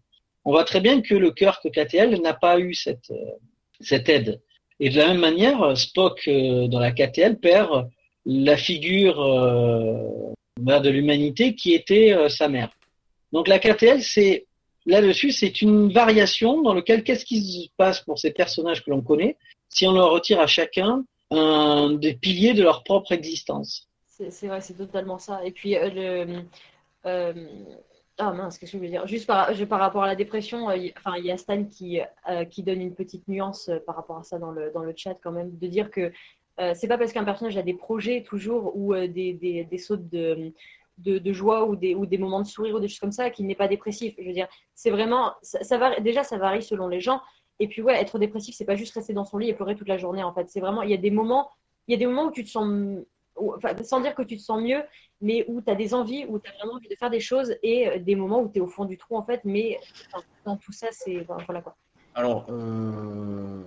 On 0.45 0.53
voit 0.53 0.65
très 0.65 0.81
bien 0.81 1.03
que 1.03 1.15
le 1.15 1.33
cœur 1.33 1.61
que 1.61 1.69
KTL 1.69 2.21
n'a 2.21 2.35
pas 2.35 2.59
eu 2.59 2.75
cette, 2.75 3.13
cette 3.81 4.09
aide. 4.09 4.41
Et 4.79 4.91
de 4.91 4.99
la 4.99 5.09
même 5.09 5.19
manière, 5.19 5.77
Spock 5.77 6.29
dans 6.29 6.79
la 6.79 6.93
KTL 6.93 7.39
perd 7.39 7.89
la 8.27 8.57
figure 8.57 9.17
de 9.17 10.89
l'humanité 10.89 11.57
qui 11.57 11.75
était 11.75 12.15
sa 12.29 12.49
mère. 12.49 12.71
Donc 13.33 13.49
la 13.49 13.59
KTL, 13.59 14.03
c'est 14.03 14.47
là-dessus, 14.87 15.33
c'est 15.33 15.63
une 15.63 15.91
variation 15.91 16.63
dans 16.63 16.75
lequel 16.75 17.03
qu'est-ce 17.03 17.25
qui 17.25 17.65
se 17.65 17.69
passe 17.77 18.01
pour 18.01 18.19
ces 18.19 18.31
personnages 18.31 18.85
que 18.85 18.91
l'on 18.91 19.03
connaît 19.03 19.37
si 19.69 19.87
on 19.87 19.93
leur 19.93 20.11
retire 20.11 20.41
à 20.41 20.47
chacun 20.47 21.05
un 21.31 21.93
des 21.93 22.15
piliers 22.15 22.55
de 22.55 22.63
leur 22.63 22.85
propre 22.85 23.13
existence. 23.13 23.89
C'est 24.09 24.47
vrai, 24.47 24.61
c'est 24.61 24.75
totalement 24.75 25.19
ça. 25.19 25.45
Et 25.45 25.51
puis 25.51 25.77
euh, 25.77 26.41
euh, 27.05 27.35
ah 28.19 28.33
mince, 28.33 28.59
qu'est-ce 28.59 28.73
que 28.73 28.79
je 28.79 28.83
veux 28.83 28.89
dire? 28.89 29.07
Juste 29.07 29.27
par, 29.27 29.51
par, 29.69 29.81
rapport 29.81 30.05
à 30.05 30.07
la 30.07 30.15
dépression, 30.15 30.71
euh, 30.71 30.77
il 30.77 31.25
y 31.25 31.31
a 31.31 31.37
Stan 31.37 31.65
qui, 31.65 32.01
qui 32.51 32.63
donne 32.63 32.81
une 32.81 32.95
petite 32.95 33.29
nuance 33.29 33.71
par 33.87 33.97
rapport 33.97 34.19
à 34.19 34.23
ça 34.23 34.39
dans 34.39 34.53
le, 34.53 34.71
dans 34.73 34.83
le 34.83 34.95
chat 34.97 35.15
quand 35.23 35.33
même, 35.33 35.57
de 35.57 35.67
dire 35.67 35.91
que 35.91 36.13
c'est 36.75 36.89
pas 36.89 36.97
parce 36.97 37.13
qu'un 37.13 37.25
personnage 37.25 37.59
a 37.59 37.63
des 37.63 37.75
projets 37.75 38.23
toujours 38.23 38.75
ou 38.75 38.95
des, 38.95 39.35
des, 39.35 39.65
des 39.65 39.79
sautes 39.79 40.09
de, 40.09 40.55
de, 40.99 41.33
joie 41.33 41.67
ou 41.67 41.77
des, 41.77 41.95
ou 41.95 42.07
des 42.07 42.19
moments 42.19 42.41
de 42.41 42.47
sourire 42.47 42.75
ou 42.77 42.81
des 42.81 42.89
choses 42.89 43.01
comme 43.01 43.13
ça, 43.13 43.31
qui 43.31 43.45
n'est 43.45 43.55
pas 43.55 43.69
dépressif. 43.69 44.15
Je 44.19 44.25
veux 44.25 44.33
dire, 44.33 44.49
c'est 44.75 44.91
vraiment, 44.91 45.35
ça, 45.43 45.79
va, 45.79 46.01
déjà, 46.01 46.25
ça 46.25 46.39
varie 46.39 46.63
selon 46.63 46.89
les 46.89 47.01
gens. 47.01 47.21
Et 47.59 47.69
puis, 47.69 47.83
ouais, 47.83 47.95
être 48.01 48.19
dépressif, 48.19 48.55
c'est 48.57 48.65
pas 48.65 48.77
juste 48.77 48.95
rester 48.95 49.13
dans 49.13 49.25
son 49.25 49.39
lit 49.39 49.49
et 49.49 49.55
pleurer 49.55 49.75
toute 49.75 49.89
la 49.89 49.99
journée, 49.99 50.23
en 50.23 50.33
fait. 50.33 50.49
C'est 50.49 50.61
vraiment, 50.61 50.83
il 50.83 50.91
y 50.91 50.95
a 50.95 50.99
des 50.99 51.11
moments, 51.11 51.51
il 51.89 51.93
y 51.93 51.95
a 51.95 51.99
des 51.99 52.07
moments 52.07 52.27
où 52.27 52.31
tu 52.31 52.45
te 52.45 52.51
sens, 52.51 52.99
enfin, 53.37 53.71
sans 53.83 54.01
dire 54.01 54.15
que 54.15 54.23
tu 54.23 54.37
te 54.37 54.43
sens 54.43 54.63
mieux, 54.63 54.83
mais 55.21 55.45
où 55.49 55.63
tu 55.63 55.71
as 55.71 55.75
des 55.75 55.95
envies, 55.95 56.27
où 56.29 56.39
tu 56.39 56.51
as 56.51 56.55
vraiment 56.55 56.75
envie 56.75 56.89
de 56.89 56.97
faire 56.97 57.11
des 57.11 57.21
choses 57.21 57.57
et 57.63 57.89
euh, 57.89 57.99
des 57.99 58.15
moments 58.15 58.41
où 58.41 58.49
tu 58.49 58.59
es 58.59 58.61
au 58.61 58.67
fond 58.67 58.85
du 58.85 58.99
trou, 58.99 59.17
en 59.17 59.25
fait. 59.25 59.41
Mais 59.45 59.79
dans 60.45 60.57
tout 60.57 60.73
ça, 60.73 60.89
c'est, 60.91 61.27
voilà 61.47 61.63
quoi. 61.63 61.77
Alors, 62.17 62.47
euh, 62.49 63.63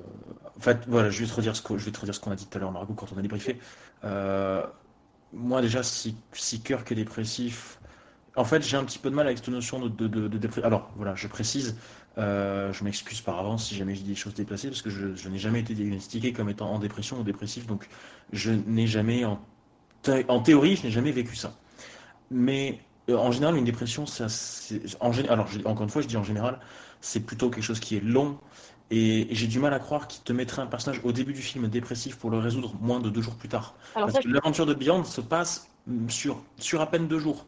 en 0.58 0.60
fait, 0.60 0.80
voilà, 0.88 1.12
je 1.12 1.22
vais 1.22 1.28
te 1.28 1.36
redire 1.36 1.56
ce 1.56 1.62
qu'on 1.62 2.32
a 2.32 2.36
dit 2.36 2.48
tout 2.48 2.58
à 2.58 2.60
l'heure, 2.60 2.72
Margot, 2.72 2.96
quand 2.96 3.12
on 3.14 3.18
a 3.20 3.22
débriefé. 3.22 3.60
Euh, 4.04 4.66
moi 5.34 5.62
déjà, 5.62 5.84
si, 5.84 6.16
si 6.34 6.62
cœur 6.62 6.84
que 6.84 6.96
dépressif, 6.96 7.80
en 8.36 8.44
fait, 8.44 8.64
j'ai 8.64 8.76
un 8.76 8.84
petit 8.84 8.98
peu 8.98 9.12
de 9.12 9.16
mal 9.16 9.28
avec 9.28 9.38
cette 9.38 9.50
notion 9.50 9.80
de, 9.80 10.08
de, 10.08 10.28
dépression. 10.28 10.66
Alors, 10.66 10.90
voilà, 10.96 11.14
je 11.14 11.28
précise, 11.28 11.78
euh, 12.18 12.74
je 12.74 12.84
m'excuse 12.84 13.22
par 13.22 13.40
avance 13.40 13.68
si 13.68 13.76
jamais 13.76 13.96
je 13.96 14.02
dis 14.02 14.10
des 14.10 14.16
choses 14.16 14.34
déplacées, 14.34 14.68
parce 14.68 14.82
que 14.82 14.90
je, 14.90 15.30
n'ai 15.30 15.38
jamais 15.38 15.60
été 15.62 15.74
diagnostiqué 15.74 16.34
comme 16.34 16.50
étant 16.50 16.72
en 16.72 16.80
dépression 16.80 17.20
ou 17.20 17.24
dépressif, 17.24 17.66
donc 17.68 17.88
je 18.34 18.52
n'ai 18.52 18.88
jamais, 18.88 19.26
en, 19.26 19.40
en 20.28 20.40
théorie, 20.42 20.76
je 20.76 20.84
n'ai 20.84 20.92
jamais 20.92 21.12
vécu 21.12 21.36
ça. 21.36 21.54
Mais 22.32 22.80
euh, 23.10 23.16
en 23.16 23.32
général, 23.32 23.56
une 23.58 23.66
dépression, 23.66 24.06
ça, 24.06 24.28
en, 25.00 25.12
alors 25.30 25.48
encore 25.66 25.84
une 25.84 25.90
fois, 25.90 26.02
je 26.02 26.08
dis 26.08 26.18
en 26.18 26.24
général, 26.24 26.60
c'est 27.02 27.22
plutôt 27.22 27.50
quelque 27.50 27.64
chose 27.64 27.80
qui 27.80 27.96
est 27.96 28.04
long, 28.04 28.38
et, 28.92 29.28
j'ai 29.32 29.48
du 29.48 29.60
mal 29.60 29.74
à 29.74 29.80
croire 29.80 30.08
qu'il 30.08 30.24
te 30.24 30.34
mettrait 30.34 30.62
un 30.62 30.68
personnage 30.68 31.02
au 31.04 31.12
début 31.12 31.34
du 31.34 31.42
film 31.42 31.68
dépressif 31.68 32.18
pour 32.18 32.32
le 32.32 32.40
résoudre 32.40 32.74
moins 32.82 33.00
de 33.00 33.10
deux 33.10 33.22
jours 33.22 33.36
plus 33.36 33.50
tard. 33.50 33.76
Parce 33.94 34.20
que 34.20 34.28
l'aventure 34.28 34.66
de 34.66 34.74
Beyond 34.74 35.04
se 35.04 35.22
passe 35.22 35.70
sur, 36.08 36.42
sur 36.58 36.82
à 36.82 36.90
peine 36.90 37.08
deux 37.08 37.20
jours. 37.20 37.46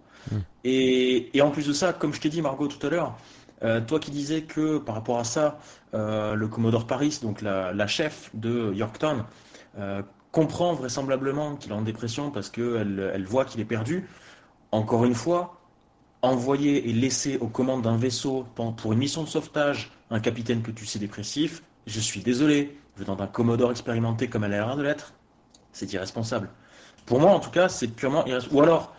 Et, 0.63 1.35
et, 1.35 1.41
en 1.41 1.49
plus 1.49 1.67
de 1.67 1.73
ça, 1.73 1.93
comme 1.93 2.13
je 2.13 2.21
t'ai 2.21 2.29
dit, 2.29 2.41
Margot, 2.43 2.67
tout 2.67 2.85
à 2.85 2.89
l'heure, 2.91 3.17
euh, 3.63 3.81
toi 3.81 3.99
qui 3.99 4.11
disais 4.11 4.43
que 4.43 4.77
par 4.77 4.95
rapport 4.95 5.19
à 5.19 5.23
ça, 5.23 5.59
euh, 5.93 6.35
le 6.35 6.47
Commodore 6.47 6.87
Paris, 6.87 7.19
donc 7.21 7.41
la, 7.41 7.73
la 7.73 7.87
chef 7.87 8.29
de 8.33 8.73
Yorktown, 8.73 9.25
euh, 9.77 10.01
comprend 10.31 10.73
vraisemblablement 10.73 11.55
qu'il 11.55 11.71
est 11.71 11.75
en 11.75 11.81
dépression 11.81 12.31
parce 12.31 12.49
qu'elle 12.49 13.11
elle 13.13 13.25
voit 13.25 13.45
qu'il 13.45 13.61
est 13.61 13.65
perdu. 13.65 14.07
Encore 14.71 15.05
une 15.05 15.15
fois, 15.15 15.61
envoyer 16.21 16.89
et 16.89 16.93
laisser 16.93 17.37
aux 17.37 17.47
commandes 17.47 17.81
d'un 17.81 17.97
vaisseau 17.97 18.45
pour 18.55 18.93
une 18.93 18.99
mission 18.99 19.23
de 19.23 19.27
sauvetage 19.27 19.91
un 20.09 20.19
capitaine 20.19 20.61
que 20.61 20.71
tu 20.71 20.85
sais 20.85 20.99
dépressif, 20.99 21.63
je 21.87 21.99
suis 21.99 22.21
désolé, 22.21 22.77
venant 22.97 23.15
d'un 23.15 23.27
Commodore 23.27 23.71
expérimenté 23.71 24.27
comme 24.27 24.43
elle 24.43 24.53
a 24.53 24.57
l'air 24.57 24.75
de 24.75 24.83
l'être, 24.83 25.13
c'est 25.71 25.91
irresponsable. 25.93 26.49
Pour 27.05 27.19
moi, 27.19 27.31
en 27.31 27.39
tout 27.39 27.49
cas, 27.49 27.69
c'est 27.69 27.87
purement 27.87 28.25
irresponsable. 28.25 28.59
Ou 28.59 28.63
alors, 28.63 28.93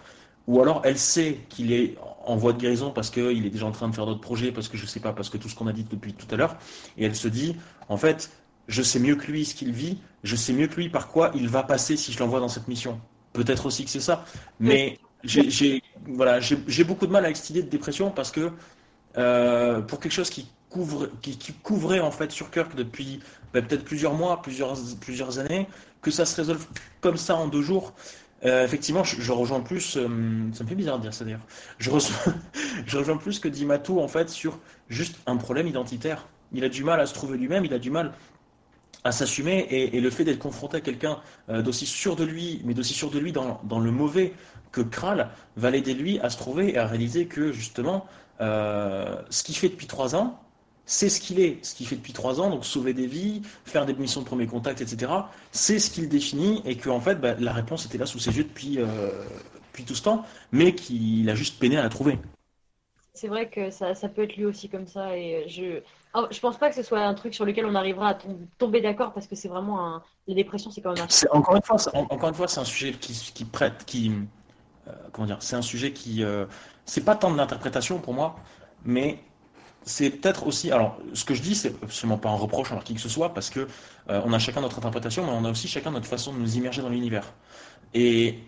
ou 0.47 0.61
alors 0.61 0.83
elle 0.85 0.99
sait 0.99 1.39
qu'il 1.49 1.73
est 1.73 1.97
en 2.25 2.37
voie 2.37 2.53
de 2.53 2.59
guérison 2.59 2.91
parce 2.91 3.11
qu'il 3.11 3.47
est 3.47 3.51
déjà 3.51 3.67
en 3.67 3.73
train 3.73 3.89
de 3.89 3.95
faire 3.95 4.07
d'autres 4.07 4.21
projets, 4.21 4.53
parce 4.53 4.69
que 4.69 4.77
je 4.77 4.87
sais 4.87 5.01
pas, 5.01 5.13
parce 5.13 5.29
que 5.29 5.39
tout 5.39 5.49
ce 5.49 5.55
qu'on 5.55 5.67
a 5.67 5.73
dit 5.73 5.85
depuis 5.89 6.13
tout 6.15 6.33
à 6.33 6.37
l'heure, 6.37 6.57
et 6.97 7.05
elle 7.05 7.17
se 7.17 7.29
dit, 7.29 7.57
en 7.89 7.97
fait, 7.97 8.31
je 8.69 8.83
sais 8.83 8.99
mieux 8.99 9.17
que 9.17 9.27
lui 9.31 9.45
ce 9.45 9.55
qu'il 9.55 9.73
vit, 9.73 9.99
je 10.23 10.37
sais 10.37 10.53
mieux 10.53 10.67
que 10.67 10.77
lui 10.77 10.89
par 10.89 11.09
quoi 11.09 11.33
il 11.35 11.49
va 11.49 11.63
passer 11.63 11.97
si 11.97 12.13
je 12.13 12.19
l'envoie 12.19 12.41
dans 12.41 12.49
cette 12.49 12.69
mission. 12.69 13.01
Peut-être 13.33 13.67
aussi 13.67 13.85
que 13.85 13.91
c'est 13.91 14.01
ça, 14.01 14.25
mais 14.61 14.99
j'ai 15.25 15.83
voilà, 16.07 16.41
beaucoup 16.87 17.07
de 17.07 17.13
mal 17.13 17.25
avec 17.25 17.37
cette 17.37 17.51
idée 17.51 17.63
de 17.63 17.69
dépression 17.69 18.11
parce 18.11 18.31
que 18.31 18.51
euh, 19.19 19.81
pour 19.81 20.01
quelque 20.01 20.13
chose 20.13 20.31
qui 20.31 20.49
couvre, 20.69 21.09
qui, 21.21 21.37
couvrait 21.63 22.01
en 22.01 22.11
fait 22.11 22.33
sur 22.33 22.51
Kirk 22.51 22.75
depuis 22.75 23.21
bah, 23.53 23.63
peut-être 23.63 23.85
plusieurs 23.85 24.15
mois, 24.15 24.41
plusieurs, 24.43 24.75
plusieurs 25.01 25.39
années, 25.39 25.69
que 26.01 26.11
ça 26.11 26.25
se 26.25 26.35
résolve 26.37 26.67
comme 27.01 27.17
ça 27.17 27.37
en 27.37 27.47
deux 27.47 27.63
jours. 27.63 27.93
Euh, 28.45 28.65
effectivement, 28.65 29.05
je, 29.05 29.33
rejoins 29.33 29.61
plus, 29.61 29.97
euh, 29.97 30.09
ça 30.53 30.65
me 30.65 30.69
fait 30.69 30.75
bizarre 30.75 30.99
de 30.99 31.03
dire 31.03 31.15
ça 31.15 31.25
d'ailleurs, 31.25 31.47
je, 31.79 31.91
je 32.87 32.99
rejoins 32.99 33.17
plus 33.17 33.39
que 33.39 33.49
Dimato 33.49 34.01
en 34.01 34.09
fait 34.09 34.29
sur 34.29 34.59
juste 34.89 35.17
un 35.27 35.37
problème 35.37 35.69
identitaire. 35.69 36.27
Il 36.53 36.65
a 36.65 36.69
du 36.69 36.83
mal 36.85 37.01
à 37.01 37.07
se 37.07 37.15
trouver 37.15 37.39
lui-même, 37.39 37.65
il 37.65 37.73
a 37.73 37.79
du 37.79 37.91
mal 37.91 38.13
à 39.05 39.11
s'assumer 39.11 39.67
et, 39.71 40.01
le 40.01 40.11
fait 40.11 40.25
d'être 40.25 40.39
confronté 40.39 40.77
à 40.77 40.81
quelqu'un 40.81 41.19
d'aussi 41.49 41.87
sûr 41.87 42.15
de 42.15 42.23
lui, 42.23 42.63
mais 42.65 42.73
d'aussi 42.73 42.95
sûr 42.95 43.11
de 43.11 43.19
lui 43.19 43.33
dans, 43.33 43.61
dans 43.65 43.81
le 43.81 43.91
mauvais 43.91 44.33
que 44.73 44.81
Kral, 44.81 45.29
va 45.57 45.71
l'aider 45.71 45.95
lui 45.95 46.19
à 46.21 46.31
se 46.31 46.39
trouver 46.39 46.75
et 46.75 46.79
à 46.79 46.87
réaliser 46.87 47.27
que 47.27 47.53
justement, 47.53 48.07
euh, 48.41 49.23
ce 49.31 49.45
qu'il 49.45 49.55
fait 49.55 49.69
depuis 49.69 49.87
trois 49.87 50.17
ans, 50.17 50.41
c'est 50.85 51.09
ce 51.09 51.21
qu'il 51.21 51.41
est, 51.41 51.65
ce 51.65 51.75
qu'il 51.75 51.87
fait 51.87 51.97
depuis 51.97 52.13
trois 52.13 52.41
ans, 52.41 52.51
donc 52.51 52.65
sauver 52.65 52.93
des 52.93 53.07
vies, 53.07 53.43
faire 53.65 53.87
des 53.87 53.95
missions 53.95 54.21
de 54.21 54.27
premier 54.27 54.47
contact, 54.47 54.81
etc. 54.81 55.13
C'est 55.51 55.79
ce 55.79 55.91
qu'il 55.91 56.09
définit 56.09 56.63
et 56.65 56.77
que 56.77 56.91
en 56.91 57.01
fait, 57.01 57.17
bah, 57.17 57.35
la 57.39 57.53
réponse 57.53 57.87
était 57.87 57.99
là 57.99 58.07
sous 58.07 58.19
ses 58.19 58.37
yeux 58.37 58.45
depuis, 58.45 58.79
euh, 58.79 59.11
depuis 59.69 59.85
tout 59.85 59.95
ce 59.95 60.03
temps, 60.03 60.25
mais 60.51 60.75
qu'il 60.75 61.29
a 61.31 61.35
juste 61.35 61.59
peiné 61.59 61.79
à 61.79 61.83
la 61.83 61.89
trouver. 61.89 62.19
C'est 63.15 63.29
vrai 63.29 63.49
que 63.49 63.71
ça, 63.71 63.95
ça, 63.95 64.09
peut 64.09 64.23
être 64.23 64.37
lui 64.37 64.47
aussi 64.47 64.69
comme 64.69 64.87
ça 64.87 65.17
et 65.17 65.45
je 65.47 65.81
oh, 66.15 66.27
je 66.31 66.41
pense 66.41 66.57
pas 66.57 66.71
que 66.71 66.75
ce 66.75 66.83
soit 66.83 67.01
un 67.01 67.15
truc 67.15 67.35
sur 67.35 67.45
lequel 67.45 67.67
on 67.67 67.75
arrivera 67.75 68.09
à 68.09 68.19
tomber 68.59 68.81
d'accord 68.81 69.13
parce 69.13 69.27
que 69.27 69.37
c'est 69.37 69.49
vraiment 69.49 69.87
un... 69.87 70.03
la 70.27 70.35
dépression 70.35 70.71
c'est 70.71 70.81
quand 70.81 70.95
même 70.95 71.05
un... 71.05 71.37
encore 71.37 71.55
une 71.55 71.63
fois 71.63 71.77
encore 71.95 72.31
une 72.31 72.35
fois 72.35 72.49
c'est 72.49 72.61
un 72.61 72.65
sujet 72.65 72.93
qui, 72.93 73.13
qui 73.13 73.45
prête 73.45 73.85
qui 73.85 74.13
euh, 74.89 74.93
comment 75.13 75.27
dire 75.27 75.37
c'est 75.41 75.57
un 75.57 75.63
sujet 75.63 75.93
qui 75.93 76.25
c'est 76.85 77.05
pas 77.05 77.17
tant 77.17 77.31
de 77.31 77.37
l'interprétation 77.37 77.99
pour 77.99 78.15
moi, 78.15 78.37
mais 78.85 79.19
c'est 79.85 80.11
peut-être 80.11 80.47
aussi. 80.47 80.71
Alors, 80.71 80.99
ce 81.13 81.25
que 81.25 81.35
je 81.35 81.43
dis, 81.43 81.55
c'est 81.55 81.75
absolument 81.83 82.19
pas 82.19 82.31
un 82.31 82.37
reproche 82.37 82.71
envers 82.71 82.85
qui 82.85 82.95
que 82.95 83.01
ce 83.01 83.09
soit, 83.09 83.35
parce 83.35 83.51
que 83.51 83.67
euh, 84.11 84.21
on 84.25 84.33
a 84.33 84.39
chacun 84.39 84.61
notre 84.61 84.79
interprétation, 84.79 85.25
mais 85.25 85.33
on 85.33 85.45
a 85.45 85.51
aussi 85.51 85.69
chacun 85.69 85.91
notre 85.91 86.07
façon 86.07 86.33
de 86.33 86.39
nous 86.39 86.57
immerger 86.57 86.83
dans 86.83 86.89
l'univers. 86.89 87.33
Et 87.95 88.39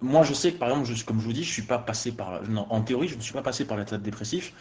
moi, 0.00 0.22
je 0.22 0.32
sais 0.32 0.52
que, 0.52 0.58
par 0.58 0.70
exemple, 0.70 0.88
comme 1.04 1.20
je 1.20 1.24
vous 1.24 1.32
dis, 1.32 1.44
je 1.44 1.52
suis 1.52 1.62
pas 1.62 1.78
passé 1.78 2.12
par. 2.12 2.40
en 2.70 2.80
théorie, 2.82 3.08
je 3.08 3.16
ne 3.16 3.20
suis 3.20 3.32
pas 3.32 3.42
passé 3.42 3.64
par 3.64 3.76
l'état 3.76 3.98
dépressif. 3.98 4.52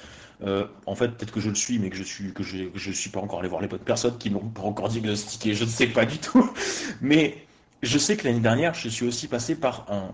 Euh, 0.44 0.68
en 0.85 0.95
fait, 0.95 1.10
peut-être 1.10 1.31
que 1.31 1.39
je 1.39 1.49
le 1.49 1.56
suis, 1.56 1.80
mais 1.80 1.89
que 1.89 1.95
je 1.95 2.03
suis 2.03 2.34
que 2.34 2.44
je, 2.44 2.91
suis 2.91 3.10
pas 3.10 3.19
encore 3.19 3.39
allé 3.39 3.49
voir 3.49 3.61
les 3.61 3.68
bonnes 3.68 3.80
personnes 3.80 4.18
qui 4.18 4.30
pas 4.30 4.61
encore 4.61 4.89
diagnostiqué. 4.89 5.53
Je 5.53 5.64
ne 5.64 5.69
sais 5.69 5.88
pas 5.88 6.06
du 6.06 6.18
tout. 6.19 6.52
Mais 7.02 7.45
je 7.81 7.98
sais 7.98 8.18
que 8.18 8.27
l'année 8.27 8.39
dernière, 8.39 8.73
je 8.73 8.89
suis 8.89 9.06
aussi 9.06 9.27
passé 9.27 9.56
par 9.56 9.85
un, 9.89 10.11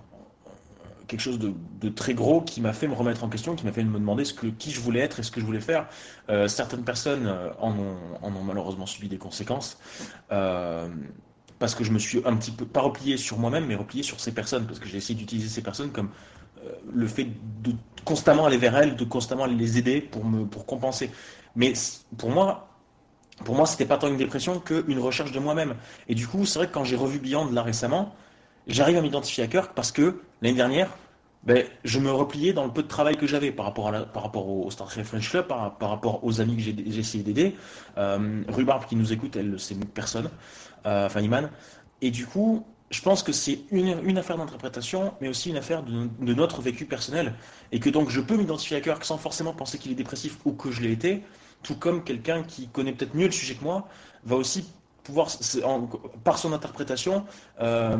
quelque 1.07 1.19
chose 1.19 1.39
de, 1.39 1.89
très 1.89 2.13
gros 2.13 2.41
qui 2.41 2.61
m'a 2.61 2.73
fait 2.73 2.87
me 2.87 2.93
remettre 2.93 3.23
en 3.23 3.29
question, 3.29 3.55
qui 3.55 3.65
m'a 3.65 3.71
fait 3.71 3.83
me 3.83 3.99
demander 3.99 4.25
ce 4.25 4.33
que, 4.33 4.47
qui 4.47 4.71
je 4.71 4.79
voulais 4.79 5.01
être 5.01 5.19
et 5.19 5.23
ce 5.23 5.31
que 5.31 5.39
je 5.41 5.45
voulais 5.45 5.59
faire. 5.59 5.87
Euh, 6.29 6.47
certaines 6.47 6.83
personnes 6.83 7.27
en 7.59 7.71
ont, 7.71 7.97
en, 8.21 8.35
ont, 8.35 8.43
malheureusement 8.43 8.85
subi 8.85 9.09
des 9.09 9.17
conséquences. 9.17 9.77
parce 10.29 11.75
que 11.75 11.83
je 11.83 11.91
me 11.91 11.99
suis 11.99 12.21
un 12.25 12.35
petit 12.35 12.51
peu, 12.51 12.65
pas 12.65 12.81
replié 12.81 13.17
sur 13.17 13.37
moi-même, 13.37 13.65
mais 13.65 13.75
replié 13.75 14.03
sur 14.03 14.19
ces 14.19 14.33
personnes, 14.33 14.65
parce 14.65 14.79
que 14.79 14.87
j'ai 14.87 14.97
essayé 14.97 15.17
d'utiliser 15.17 15.49
ces 15.49 15.61
personnes 15.61 15.91
comme 15.91 16.09
le 16.93 17.07
fait 17.07 17.27
de 17.61 17.73
constamment 18.05 18.45
aller 18.45 18.57
vers 18.57 18.77
elles, 18.77 18.95
de 18.95 19.03
constamment 19.03 19.45
les 19.45 19.77
aider 19.77 20.01
pour, 20.01 20.25
me, 20.25 20.45
pour 20.45 20.65
compenser. 20.65 21.11
Mais 21.55 21.73
pour 22.17 22.29
moi, 22.29 22.69
pour 23.43 23.55
moi, 23.55 23.65
c'était 23.65 23.85
pas 23.85 23.97
tant 23.97 24.07
une 24.07 24.17
dépression 24.17 24.59
qu'une 24.59 24.99
recherche 24.99 25.31
de 25.31 25.39
moi-même. 25.39 25.75
Et 26.07 26.15
du 26.15 26.27
coup, 26.27 26.45
c'est 26.45 26.59
vrai 26.59 26.67
que 26.67 26.73
quand 26.73 26.83
j'ai 26.83 26.95
revu 26.95 27.19
Beyond 27.19 27.51
là 27.51 27.63
récemment, 27.63 28.15
j'arrive 28.67 28.97
à 28.97 29.01
m'identifier 29.01 29.43
à 29.43 29.47
Kirk 29.47 29.71
parce 29.75 29.91
que 29.91 30.21
l'année 30.41 30.55
dernière, 30.55 30.89
ben, 31.43 31.65
je 31.83 31.99
me 31.99 32.11
repliais 32.11 32.53
dans 32.53 32.65
le 32.65 32.71
peu 32.71 32.83
de 32.83 32.87
travail 32.87 33.17
que 33.17 33.27
j'avais 33.27 33.51
par 33.51 33.65
rapport, 33.65 33.91
par 34.13 34.23
rapport 34.23 34.47
au 34.47 34.71
Star 34.71 34.87
Trek 34.87 35.03
French 35.03 35.29
Club, 35.29 35.47
par, 35.47 35.77
rapport 35.79 36.23
aux 36.23 36.39
amis 36.39 36.55
que 36.55 36.61
j'ai 36.61 36.99
essayé 36.99 37.23
d'aider. 37.23 37.55
Euh, 37.97 38.43
Rubarb 38.47 38.85
qui 38.85 38.95
nous 38.95 39.11
écoute, 39.11 39.35
elle, 39.35 39.59
c'est 39.59 39.77
personne, 39.85 40.29
euh, 40.85 41.07
enfin 41.07 41.19
Iman. 41.19 41.49
Et 42.01 42.11
du 42.11 42.25
coup, 42.25 42.65
je 42.91 43.01
pense 43.01 43.23
que 43.23 43.33
c'est 43.33 43.59
une, 43.71 44.17
affaire 44.17 44.37
d'interprétation, 44.37 45.13
mais 45.19 45.27
aussi 45.27 45.49
une 45.49 45.57
affaire 45.57 45.83
de, 45.83 46.07
de, 46.19 46.33
notre 46.33 46.61
vécu 46.61 46.85
personnel. 46.85 47.33
Et 47.73 47.79
que 47.79 47.89
donc 47.89 48.09
je 48.09 48.21
peux 48.21 48.37
m'identifier 48.37 48.77
à 48.77 48.81
Kirk 48.81 49.03
sans 49.03 49.17
forcément 49.17 49.53
penser 49.53 49.77
qu'il 49.77 49.91
est 49.91 49.95
dépressif 49.95 50.37
ou 50.45 50.53
que 50.53 50.71
je 50.71 50.81
l'ai 50.81 50.91
été 50.91 51.23
tout 51.63 51.75
comme 51.75 52.03
quelqu'un 52.03 52.43
qui 52.43 52.67
connaît 52.67 52.91
peut-être 52.91 53.15
mieux 53.15 53.25
le 53.25 53.31
sujet 53.31 53.55
que 53.55 53.63
moi 53.63 53.87
va 54.25 54.35
aussi 54.35 54.65
pouvoir, 55.03 55.27
par 56.23 56.37
son 56.37 56.53
interprétation, 56.53 57.25
euh, 57.61 57.97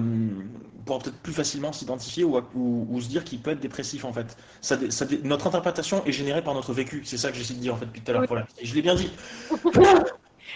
pouvoir 0.86 1.02
peut-être 1.02 1.20
plus 1.20 1.34
facilement 1.34 1.74
s'identifier 1.74 2.24
ou, 2.24 2.42
ou, 2.56 3.02
se 3.02 3.08
dire 3.08 3.24
qu'il 3.24 3.40
peut 3.40 3.52
être 3.52 3.60
dépressif 3.60 4.06
en 4.06 4.14
fait. 4.14 4.38
Ça, 4.62 4.78
notre 5.24 5.48
interprétation 5.48 6.04
est 6.06 6.12
générée 6.12 6.42
par 6.42 6.54
notre 6.54 6.74
vécu. 6.74 7.02
C'est 7.06 7.18
ça 7.18 7.32
que 7.32 7.38
j'essaie 7.38 7.54
de 7.54 7.60
dire 7.60 7.74
en 7.74 7.78
fait 7.78 7.86
depuis 7.86 8.02
tout 8.02 8.12
à 8.12 8.14
l'heure. 8.14 8.26
Voilà. 8.28 8.48
je 8.62 8.74
l'ai 8.74 8.82
bien 8.82 8.96
dit. 8.96 9.10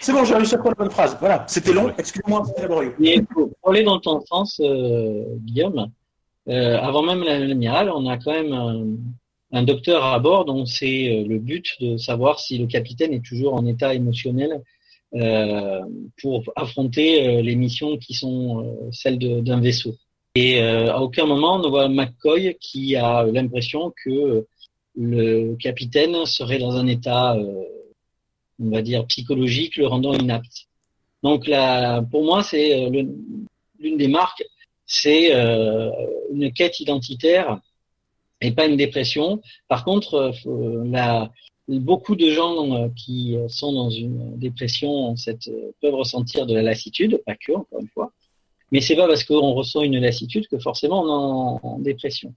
C'est 0.00 0.12
bon, 0.12 0.24
j'ai 0.24 0.34
réussi 0.36 0.54
à 0.54 0.58
prendre 0.58 0.76
la 0.78 0.84
bonne 0.84 0.92
phrase. 0.92 1.16
Voilà, 1.18 1.44
c'était 1.48 1.72
long. 1.72 1.92
Excuse-moi, 1.98 2.44
c'était 2.46 2.62
laborieux. 2.62 2.94
pour, 3.30 3.50
aller 3.68 3.82
dans 3.82 3.98
ton 3.98 4.20
sens, 4.20 4.60
euh, 4.62 5.24
Guillaume, 5.38 5.90
euh, 6.48 6.78
avant 6.78 7.02
même 7.02 7.24
l'amiral, 7.24 7.90
on 7.90 8.06
a 8.06 8.16
quand 8.16 8.30
même 8.30 8.96
un 9.52 9.62
docteur 9.62 10.04
à 10.04 10.18
bord 10.18 10.44
dont 10.44 10.66
c'est 10.66 11.08
euh, 11.08 11.26
le 11.26 11.38
but 11.38 11.76
de 11.80 11.96
savoir 11.96 12.38
si 12.38 12.58
le 12.58 12.66
capitaine 12.66 13.12
est 13.12 13.24
toujours 13.24 13.54
en 13.54 13.64
état 13.66 13.94
émotionnel 13.94 14.52
euh, 14.52 14.58
pour 16.20 16.44
affronter 16.56 17.26
euh, 17.26 17.42
les 17.42 17.56
missions 17.56 17.96
qui 17.96 18.14
sont 18.14 18.62
euh, 18.62 18.90
celles 18.92 19.18
d'un 19.18 19.60
vaisseau. 19.60 19.96
Et 20.34 20.60
à 20.60 21.00
aucun 21.00 21.26
moment 21.26 21.56
on 21.56 21.68
voit 21.68 21.88
McCoy 21.88 22.56
qui 22.60 22.94
a 22.94 23.24
l'impression 23.24 23.92
que 24.04 24.46
le 24.94 25.56
capitaine 25.56 26.24
serait 26.26 26.58
dans 26.58 26.76
un 26.76 26.86
état, 26.86 27.36
on 28.60 28.70
va 28.70 28.82
dire, 28.82 29.04
psychologique, 29.06 29.76
le 29.76 29.88
rendant 29.88 30.14
inapte. 30.14 30.68
Donc 31.24 31.48
là, 31.48 32.02
pour 32.02 32.22
moi, 32.22 32.44
c'est 32.44 32.88
l'une 32.88 33.96
des 33.96 34.06
marques, 34.06 34.44
c'est 34.86 35.32
une 36.30 36.52
quête 36.52 36.78
identitaire 36.78 37.58
et 38.40 38.52
pas 38.52 38.66
une 38.66 38.76
dépression. 38.76 39.40
Par 39.68 39.84
contre, 39.84 40.32
euh, 40.46 40.82
la, 40.84 41.30
beaucoup 41.68 42.16
de 42.16 42.30
gens 42.30 42.74
euh, 42.74 42.88
qui 42.96 43.36
sont 43.48 43.72
dans 43.72 43.90
une 43.90 44.38
dépression 44.38 45.14
euh, 45.28 45.72
peuvent 45.80 45.94
ressentir 45.94 46.46
de 46.46 46.54
la 46.54 46.62
lassitude, 46.62 47.22
pas 47.26 47.36
que, 47.36 47.52
encore 47.52 47.80
une 47.80 47.88
fois. 47.88 48.12
Mais 48.72 48.80
c'est 48.80 48.96
pas 48.96 49.06
parce 49.06 49.24
qu'on 49.24 49.52
ressent 49.52 49.82
une 49.82 49.98
lassitude 49.98 50.48
que 50.48 50.58
forcément 50.58 51.02
on 51.02 51.06
est 51.06 51.66
en, 51.66 51.78
dépression. 51.78 52.34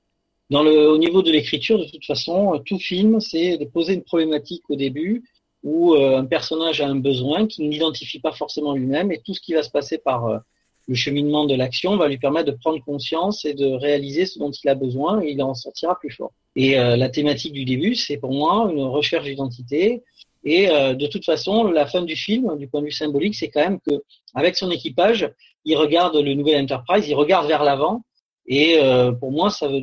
Au 0.52 0.98
niveau 0.98 1.22
de 1.22 1.32
l'écriture, 1.32 1.80
de 1.80 1.86
toute 1.86 2.06
façon, 2.06 2.62
tout 2.66 2.78
film, 2.78 3.22
c'est 3.22 3.58
de 3.58 3.64
poser 3.64 3.94
une 3.94 4.03
problématique 4.03 4.64
au 4.70 4.76
début 4.76 5.24
où 5.64 5.94
un 5.94 6.26
personnage 6.26 6.82
a 6.82 6.88
un 6.88 6.95
besoin 6.95 7.48
qu'il 7.48 7.70
n'identifie 7.70 8.20
pas 8.20 8.34
forcément 8.34 8.74
lui-même 8.74 9.14
et 9.14 9.22
tout 9.26 9.34
ce 9.34 9.40
qui 9.40 9.53
va 9.53 9.64
se 9.64 9.70
passer 9.70 9.98
par 9.98 10.41
le 10.88 10.95
cheminement 10.95 11.45
de 11.45 11.56
l'action 11.56 11.95
va 11.95 12.10
lui 12.10 12.18
permettre 12.18 12.52
de 12.52 12.58
prendre 12.58 12.84
conscience 12.84 13.45
et 13.45 13.53
de 13.53 13.66
réaliser 13.66 14.26
ce 14.26 14.40
dont 14.40 14.52
il 14.52 14.68
a 14.68 14.76
besoin 14.76 15.22
et 15.22 15.32
il 15.32 15.41
en 15.41 15.53
sortira 15.53 15.98
plus 15.98 16.12
fort. 16.12 16.34
Et 16.56 16.78
euh, 16.78 16.98
la 16.98 17.10
thématique 17.10 17.53
du 17.53 17.65
début, 17.65 17.95
c'est 17.95 18.18
pour 18.18 18.32
moi 18.32 18.69
une 18.72 18.84
recherche 18.84 19.26
d'identité. 19.26 20.03
Et 20.44 20.69
euh, 20.69 20.94
de 20.94 21.07
toute 21.07 21.23
façon, 21.23 21.65
la 21.65 21.86
fin 21.86 22.02
du 22.02 22.15
film, 22.15 22.57
du 22.57 22.68
point 22.68 22.82
de 22.82 22.88
vue 22.88 22.91
symbolique, 22.91 23.36
c'est 23.36 23.49
quand 23.49 23.61
même 23.61 23.80
que 23.80 24.03
avec 24.34 24.56
son 24.56 24.72
équipage, 24.72 25.32
il 25.65 25.78
regarde 25.78 26.15
le 26.15 26.34
nouvel 26.34 26.64
Enterprise, 26.64 27.07
il 27.07 27.15
regarde 27.15 27.48
vers 27.48 27.64
l'avant. 27.64 28.03
Et 28.48 28.80
euh, 28.80 29.11
pour 29.11 29.32
moi, 29.32 29.49
ça 29.49 29.68
veut 29.68 29.82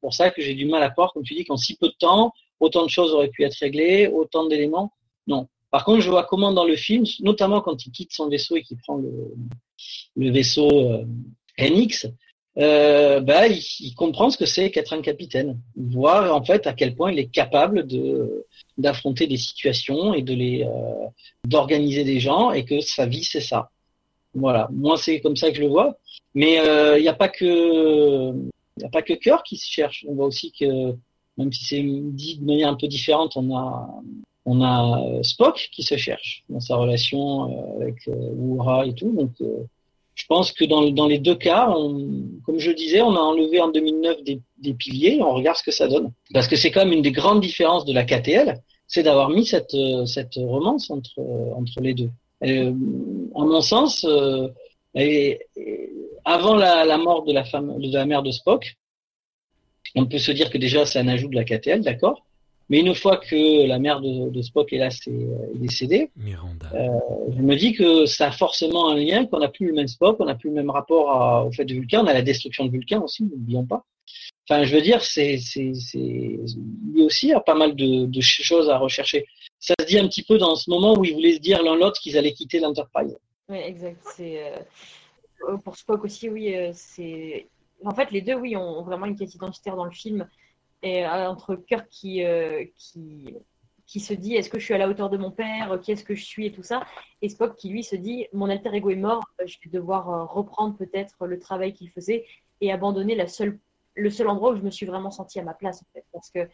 pour 0.00 0.14
ça 0.14 0.30
que 0.30 0.40
j'ai 0.40 0.54
du 0.54 0.66
mal 0.66 0.82
à 0.82 0.90
croire, 0.90 1.12
comme 1.12 1.22
tu 1.22 1.34
dis, 1.34 1.44
qu'en 1.44 1.56
si 1.56 1.76
peu 1.76 1.88
de 1.88 1.94
temps, 1.98 2.32
autant 2.58 2.84
de 2.84 2.90
choses 2.90 3.12
auraient 3.12 3.28
pu 3.28 3.44
être 3.44 3.56
réglées, 3.56 4.08
autant 4.08 4.46
d'éléments. 4.46 4.92
Non. 5.26 5.46
Par 5.70 5.84
contre, 5.84 6.00
je 6.00 6.10
vois 6.10 6.24
comment 6.24 6.52
dans 6.52 6.64
le 6.64 6.76
film, 6.76 7.04
notamment 7.20 7.60
quand 7.60 7.84
il 7.84 7.92
quitte 7.92 8.12
son 8.12 8.28
vaisseau 8.28 8.56
et 8.56 8.62
qu'il 8.62 8.78
prend 8.78 8.96
le, 8.96 9.34
le 10.16 10.30
vaisseau 10.30 10.70
euh, 10.70 11.04
NX, 11.58 12.06
euh, 12.58 13.20
bah, 13.20 13.46
il, 13.46 13.94
comprend 13.94 14.30
ce 14.30 14.36
que 14.36 14.46
c'est 14.46 14.70
qu'être 14.70 14.92
un 14.92 15.02
capitaine, 15.02 15.58
voir 15.76 16.34
en 16.34 16.44
fait 16.44 16.66
à 16.66 16.72
quel 16.72 16.94
point 16.94 17.12
il 17.12 17.18
est 17.18 17.30
capable 17.30 17.86
de 17.86 18.46
d'affronter 18.76 19.26
des 19.26 19.36
situations 19.36 20.14
et 20.14 20.22
de 20.22 20.34
les 20.34 20.64
euh, 20.64 21.06
d'organiser 21.44 22.04
des 22.04 22.20
gens 22.20 22.52
et 22.52 22.64
que 22.64 22.80
sa 22.80 23.06
vie 23.06 23.24
c'est 23.24 23.40
ça. 23.40 23.70
Voilà, 24.34 24.68
moi 24.72 24.96
c'est 24.96 25.20
comme 25.20 25.36
ça 25.36 25.50
que 25.50 25.56
je 25.56 25.62
le 25.62 25.68
vois. 25.68 25.98
Mais 26.34 26.56
il 26.96 27.02
n'y 27.02 27.08
a 27.08 27.14
pas 27.14 27.28
que 27.28 28.32
il 28.76 28.84
a 28.84 28.88
pas 28.88 29.02
que 29.02 29.14
cœur 29.14 29.42
qui 29.42 29.56
se 29.56 29.66
cherche. 29.66 30.04
On 30.08 30.14
voit 30.14 30.26
aussi 30.26 30.52
que 30.52 30.94
même 31.36 31.52
si 31.52 31.64
c'est 31.64 31.82
dit 31.82 32.38
de 32.38 32.44
manière 32.44 32.68
un 32.68 32.76
peu 32.76 32.88
différente, 32.88 33.36
on 33.36 33.56
a 33.56 33.88
on 34.48 34.62
a 34.62 34.98
euh, 34.98 35.22
Spock 35.22 35.68
qui 35.72 35.82
se 35.82 35.96
cherche 35.98 36.42
dans 36.48 36.60
sa 36.60 36.76
relation 36.76 37.52
euh, 37.52 37.82
avec 37.82 38.08
euh, 38.08 38.34
Uhura 38.34 38.86
et 38.86 38.94
tout. 38.94 39.12
Donc, 39.12 39.32
je 40.18 40.26
pense 40.26 40.52
que 40.52 40.64
dans, 40.64 40.82
dans 40.90 41.06
les 41.06 41.18
deux 41.18 41.36
cas, 41.36 41.72
comme 42.44 42.58
je 42.58 42.72
disais, 42.72 43.00
on 43.00 43.14
a 43.14 43.20
enlevé 43.20 43.60
en 43.60 43.68
2009 43.68 44.24
des, 44.24 44.40
des 44.58 44.74
piliers. 44.74 45.20
On 45.22 45.32
regarde 45.32 45.56
ce 45.56 45.62
que 45.62 45.70
ça 45.70 45.86
donne. 45.86 46.12
Parce 46.34 46.48
que 46.48 46.56
c'est 46.56 46.72
quand 46.72 46.84
même 46.84 46.92
une 46.92 47.02
des 47.02 47.12
grandes 47.12 47.40
différences 47.40 47.84
de 47.84 47.92
la 47.92 48.04
KTL, 48.04 48.60
c'est 48.88 49.04
d'avoir 49.04 49.30
mis 49.30 49.46
cette, 49.46 49.76
cette 50.06 50.34
romance 50.34 50.90
entre, 50.90 51.20
entre 51.56 51.80
les 51.80 51.94
deux. 51.94 52.10
en 52.42 53.46
mon 53.46 53.60
sens, 53.60 54.04
avant 56.24 56.54
la, 56.56 56.84
la, 56.84 56.98
mort 56.98 57.24
de 57.24 57.32
la 57.32 57.44
femme, 57.44 57.80
de 57.80 57.92
la 57.92 58.04
mère 58.04 58.24
de 58.24 58.32
Spock, 58.32 58.76
on 59.94 60.06
peut 60.06 60.18
se 60.18 60.32
dire 60.32 60.50
que 60.50 60.58
déjà 60.58 60.84
c'est 60.84 60.98
un 60.98 61.08
ajout 61.08 61.28
de 61.28 61.36
la 61.36 61.44
KTL, 61.44 61.82
d'accord? 61.82 62.26
Mais 62.70 62.80
une 62.80 62.94
fois 62.94 63.16
que 63.16 63.66
la 63.66 63.78
mère 63.78 64.00
de, 64.00 64.28
de 64.28 64.42
Spock 64.42 64.72
est 64.72 64.78
là, 64.78 64.90
c'est 64.90 65.10
euh, 65.10 65.54
est 65.54 65.58
décédée, 65.58 66.10
euh, 66.74 66.88
je 67.34 67.42
me 67.42 67.56
dis 67.56 67.72
que 67.72 68.04
ça 68.06 68.28
a 68.28 68.30
forcément 68.30 68.90
un 68.90 68.96
lien, 68.96 69.26
qu'on 69.26 69.38
n'a 69.38 69.48
plus 69.48 69.68
le 69.68 69.72
même 69.72 69.88
Spock, 69.88 70.16
on 70.20 70.26
n'a 70.26 70.34
plus 70.34 70.50
le 70.50 70.56
même 70.56 70.70
rapport 70.70 71.46
au 71.46 71.52
fait 71.52 71.64
de 71.64 71.74
Vulcain, 71.74 72.02
on 72.02 72.06
a 72.06 72.12
la 72.12 72.22
destruction 72.22 72.66
de 72.66 72.70
Vulcain 72.70 73.00
aussi, 73.00 73.24
n'oublions 73.24 73.64
pas. 73.64 73.84
Enfin, 74.48 74.64
je 74.64 74.74
veux 74.74 74.82
dire, 74.82 75.02
c'est 75.02 75.38
c'est 75.38 75.72
lui 75.96 77.02
aussi 77.02 77.32
a 77.32 77.40
pas 77.40 77.54
mal 77.54 77.74
de, 77.74 78.06
de, 78.06 78.20
choses 78.20 78.68
à 78.68 78.78
rechercher. 78.78 79.26
Ça 79.60 79.74
se 79.80 79.86
dit 79.86 79.98
un 79.98 80.08
petit 80.08 80.22
peu 80.22 80.38
dans 80.38 80.54
ce 80.54 80.70
moment 80.70 80.96
où 80.96 81.04
ils 81.04 81.14
voulaient 81.14 81.34
se 81.34 81.40
dire 81.40 81.62
l'un 81.62 81.76
l'autre 81.76 82.00
qu'ils 82.00 82.16
allaient 82.16 82.32
quitter 82.32 82.60
l'Enterprise. 82.60 83.16
Oui, 83.48 83.58
exact. 83.58 84.00
C'est 84.16 84.42
euh, 84.42 85.56
pour 85.58 85.76
Spock 85.76 86.04
aussi, 86.04 86.28
oui. 86.28 86.54
c'est 86.74 87.46
en 87.84 87.94
fait 87.94 88.10
les 88.10 88.20
deux, 88.20 88.34
oui, 88.34 88.56
ont 88.56 88.82
vraiment 88.82 89.06
une 89.06 89.16
quête 89.16 89.34
identitaire 89.34 89.76
dans 89.76 89.84
le 89.84 89.90
film 89.90 90.28
euh, 90.84 91.06
entre 91.06 91.56
Kirk 91.56 91.88
qui, 91.88 92.24
euh, 92.24 92.64
qui, 92.76 93.34
qui 93.86 93.98
se 93.98 94.14
dit 94.14 94.36
est-ce 94.36 94.48
que 94.48 94.60
je 94.60 94.64
suis 94.64 94.74
à 94.74 94.78
la 94.78 94.88
hauteur 94.88 95.10
de 95.10 95.16
mon 95.16 95.32
père, 95.32 95.80
qui 95.82 95.90
est-ce 95.90 96.04
que 96.04 96.14
je 96.14 96.24
suis 96.24 96.46
et 96.46 96.52
tout 96.52 96.62
ça, 96.62 96.86
et 97.20 97.28
Spock 97.28 97.56
qui 97.56 97.68
lui 97.68 97.82
se 97.82 97.96
dit 97.96 98.26
mon 98.32 98.48
alter 98.48 98.72
ego 98.72 98.90
est 98.90 98.96
mort, 98.96 99.24
euh, 99.40 99.46
je 99.46 99.58
vais 99.64 99.70
devoir 99.70 100.32
reprendre 100.32 100.76
peut-être 100.76 101.26
le 101.26 101.40
travail 101.40 101.72
qu'il 101.72 101.90
faisait 101.90 102.26
et 102.60 102.70
abandonner 102.70 103.16
la 103.16 103.26
seule, 103.26 103.58
le 103.96 104.08
seul 104.08 104.28
endroit 104.28 104.52
où 104.52 104.56
je 104.56 104.62
me 104.62 104.70
suis 104.70 104.86
vraiment 104.86 105.10
senti 105.10 105.40
à 105.40 105.42
ma 105.42 105.54
place 105.54 105.82
parce 106.12 106.30
que 106.30 106.48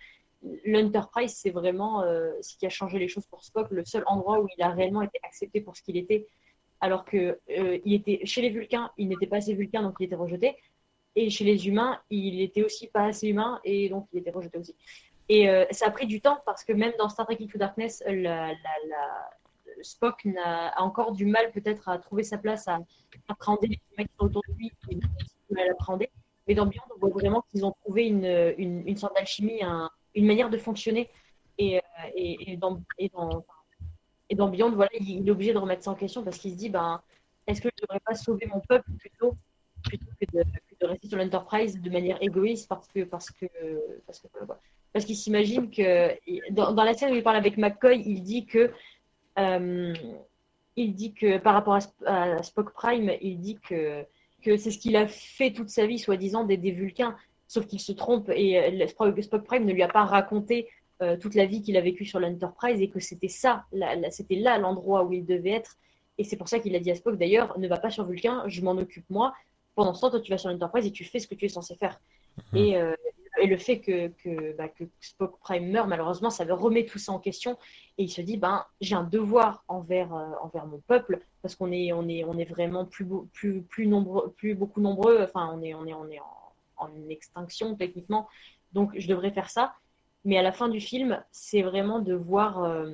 l'Enterprise 0.65 1.35
c'est 1.35 1.51
vraiment 1.51 2.03
ce 2.43 2.57
qui 2.57 2.65
a 2.65 2.71
changé 2.71 2.99
les 2.99 3.09
choses 3.09 3.27
pour 3.27 3.45
Spock, 3.45 3.71
le 3.71 3.85
seul 3.85 4.05
endroit 4.07 4.41
où 4.41 4.49
il 4.57 4.63
a 4.63 4.71
réellement 4.71 5.03
été 5.03 5.19
accepté 5.23 5.61
pour 5.61 5.77
ce 5.77 5.83
qu'il 5.83 5.99
était, 5.99 6.27
alors 6.81 7.05
que 7.05 7.39
il 7.49 7.93
était 7.93 8.25
chez 8.25 8.41
les 8.41 8.51
Vulcains, 8.51 8.91
il 8.97 9.09
n'était 9.09 9.27
pas 9.27 9.37
assez 9.37 9.55
Vulcain 9.55 9.83
donc 9.83 9.97
il 10.01 10.05
était 10.05 10.15
rejeté, 10.15 10.57
et 11.17 11.31
chez 11.31 11.45
les 11.45 11.69
humains, 11.69 12.01
il 12.11 12.41
était 12.41 12.63
aussi 12.63 12.89
pas 12.89 13.05
assez 13.05 13.29
humain 13.29 13.61
et 13.65 13.89
donc 13.89 14.09
il 14.13 14.19
était 14.19 14.31
rejeté 14.31 14.59
aussi. 14.59 14.75
Et 15.29 15.49
euh, 15.49 15.65
ça 15.71 15.87
a 15.87 15.91
pris 15.91 16.07
du 16.07 16.21
temps 16.21 16.39
parce 16.45 16.65
que 16.65 16.73
même 16.73 16.93
dans 16.99 17.09
Star 17.09 17.27
Trek 17.27 17.39
Into 17.41 17.59
Darkness, 17.59 18.03
Spock 19.83 20.27
a, 20.45 20.83
encore 20.83 21.13
du 21.13 21.27
mal 21.27 21.51
peut-être 21.53 21.89
à 21.89 21.99
trouver 21.99 22.23
sa 22.23 22.39
place, 22.39 22.69
à 22.69 22.79
appréhender 23.29 23.69
les 23.69 23.81
humains 23.93 24.05
qui 24.05 24.15
sont 24.19 24.27
autour 24.27 24.43
de 24.49 24.55
lui 24.55 24.73
et 24.91 25.61
à 25.61 25.67
l'appréhender. 25.67 26.11
Mais 26.47 26.55
dans 26.55 26.67
Beyond, 26.67 26.83
on 26.97 26.99
voit 26.99 27.11
vraiment 27.11 27.43
qu'ils 27.51 27.65
ont 27.65 27.73
trouvé 27.85 28.07
une, 28.07 28.97
sorte 28.97 29.15
d'alchimie, 29.15 29.61
une 30.15 30.27
manière 30.27 30.51
de 30.51 30.59
fonctionner. 30.59 31.09
Et, 31.57 31.79
euh, 31.79 32.57
dans, 32.57 32.81
et, 32.99 33.11
Beyond, 34.35 34.73
voilà, 34.73 34.91
il, 35.01 35.27
est 35.27 35.31
obligé 35.31 35.53
de 35.53 35.59
remettre 35.59 35.85
ça 35.85 35.91
en 35.91 35.95
question 35.95 36.23
parce 36.23 36.39
qu'il 36.39 36.51
se 36.51 36.57
dit 36.57 36.69
ben, 36.69 37.01
est-ce 37.47 37.61
que 37.61 37.69
je 37.69 37.83
ne 37.83 37.87
devrais 37.87 38.01
pas 38.01 38.15
sauver 38.15 38.47
mon 38.47 38.61
peuple 38.61 38.91
plutôt, 38.99 39.37
plutôt 39.85 40.07
que 40.21 40.37
de, 40.37 40.45
de 40.81 40.87
rester 40.87 41.09
sur 41.09 41.19
l'Enterprise 41.19 41.81
de 41.81 41.91
manière 41.91 42.19
égoïste 42.21 42.69
parce 42.69 42.89
que 42.89 43.05
parce 43.05 43.31
que 43.31 43.47
parce 44.07 44.21
que 44.21 44.29
parce 44.93 45.05
qu'il 45.05 45.17
s'imagine 45.17 45.71
que 45.71 46.13
dans, 46.53 46.73
dans, 46.73 46.85
la 46.85 46.95
scène 46.95 47.13
où 47.13 47.17
il 47.17 47.23
parle 47.23 47.37
avec 47.37 47.57
McCoy, 47.57 48.01
il 48.07 48.23
dit 48.23 48.47
que 48.47 48.71
euh, 49.39 49.93
il 50.77 50.95
dit 50.95 51.13
que 51.15 51.39
par 51.39 51.55
rapport 51.55 51.79
à, 52.07 52.43
Spock 52.43 52.73
Prime, 52.73 53.13
il 53.21 53.41
dit 53.41 53.59
que 53.59 54.05
que 54.43 54.57
c'est 54.59 54.71
ce 54.71 54.79
qu'il 54.79 54.95
a 54.97 55.09
fait 55.09 55.53
toute 55.53 55.71
sa 55.71 55.87
vie, 55.87 55.99
soi-disant, 55.99 56.45
des 56.45 56.57
Vulcains. 56.57 57.17
Sauf 57.49 57.67
qu'il 57.67 57.81
se 57.81 57.93
trompe 57.93 58.31
et 58.31 58.59
euh, 58.59 58.87
Spock 58.87 59.45
Prime 59.45 59.65
ne 59.65 59.73
lui 59.73 59.83
a 59.83 59.89
pas 59.89 60.05
raconté 60.05 60.69
euh, 61.03 61.17
toute 61.17 61.35
la 61.35 61.47
vie 61.47 61.63
qu'il 61.63 61.77
a 61.77 61.81
vécue 61.81 62.05
sur 62.05 62.21
l'Enterprise 62.21 62.81
et 62.81 62.89
que 62.89 63.01
c'était 63.01 63.29
ça, 63.29 63.65
c'était 64.11 64.37
là 64.37 64.59
l'endroit 64.59 65.05
où 65.05 65.13
il 65.13 65.25
devait 65.25 65.51
être. 65.51 65.77
Et 66.19 66.25
c'est 66.25 66.37
pour 66.37 66.49
ça 66.49 66.59
qu'il 66.59 66.75
a 66.77 66.79
dit 66.79 66.91
à 66.91 66.95
Spock 66.95 67.17
d'ailleurs, 67.17 67.59
ne 67.59 67.67
va 67.67 67.79
pas 67.79 67.91
sur 67.91 68.05
Vulcain, 68.05 68.45
je 68.47 68.61
m'en 68.63 68.73
occupe 68.73 69.09
moi. 69.11 69.35
Pendant 69.75 69.95
ce 69.95 70.01
temps, 70.01 70.11
toi, 70.11 70.21
tu 70.21 70.31
vas 70.31 70.39
sur 70.39 70.51
l'Enterprise 70.51 70.87
et 70.87 70.93
tu 70.93 71.05
fais 71.05 71.19
ce 71.19 71.27
que 71.27 71.35
tu 71.35 71.47
es 71.47 71.49
censé 71.49 71.75
faire. 71.77 72.01
Mhm. 72.53 72.59
Et, 72.59 72.77
euh, 72.77 72.95
et, 73.41 73.47
le 73.47 73.57
fait 73.57 73.81
que, 73.81 74.09
que, 74.09 74.57
bah, 74.57 74.69
que, 74.69 74.85
Spock 75.01 75.39
Prime 75.41 75.71
meurt, 75.71 75.89
malheureusement, 75.89 76.31
ça 76.31 76.45
remet 76.45 76.87
tout 76.87 76.99
ça 76.99 77.13
en 77.13 77.19
question. 77.19 77.59
Et 77.99 78.05
il 78.05 78.11
se 78.11 78.21
dit, 78.21 78.37
ben, 78.37 78.65
j'ai 78.81 78.95
un 78.95 79.05
devoir 79.05 79.65
envers, 79.69 80.13
envers 80.43 80.67
mon 80.67 80.79
peuple 80.79 81.21
parce 81.43 81.55
qu'on 81.55 81.73
est, 81.73 81.93
on 81.93 82.09
est, 82.09 82.25
on 82.25 82.39
est 82.39 82.45
vraiment 82.45 82.85
plus, 82.85 83.07
plus, 83.33 83.63
plus, 83.63 83.87
nombreux, 83.87 84.33
plus 84.37 84.55
beaucoup 84.55 84.81
nombreux. 84.81 85.23
Enfin, 85.23 85.51
on 85.55 85.63
est, 85.63 85.75
on 85.75 85.87
est, 85.87 85.95
on 85.95 86.09
est 86.11 86.21
en 86.21 86.45
en 86.77 86.91
extinction 87.09 87.75
techniquement. 87.77 88.29
Donc 88.73 88.93
je 88.97 89.07
devrais 89.09 89.31
faire 89.31 89.51
ça. 89.51 89.75
Mais 90.25 90.39
à 90.39 90.43
la 90.43 90.53
fin 90.53 90.69
du 90.69 90.81
film, 90.81 91.23
c'est 91.31 91.63
vraiment 91.63 91.99
de 91.99 92.15
voir, 92.15 92.65
euh, 92.65 92.93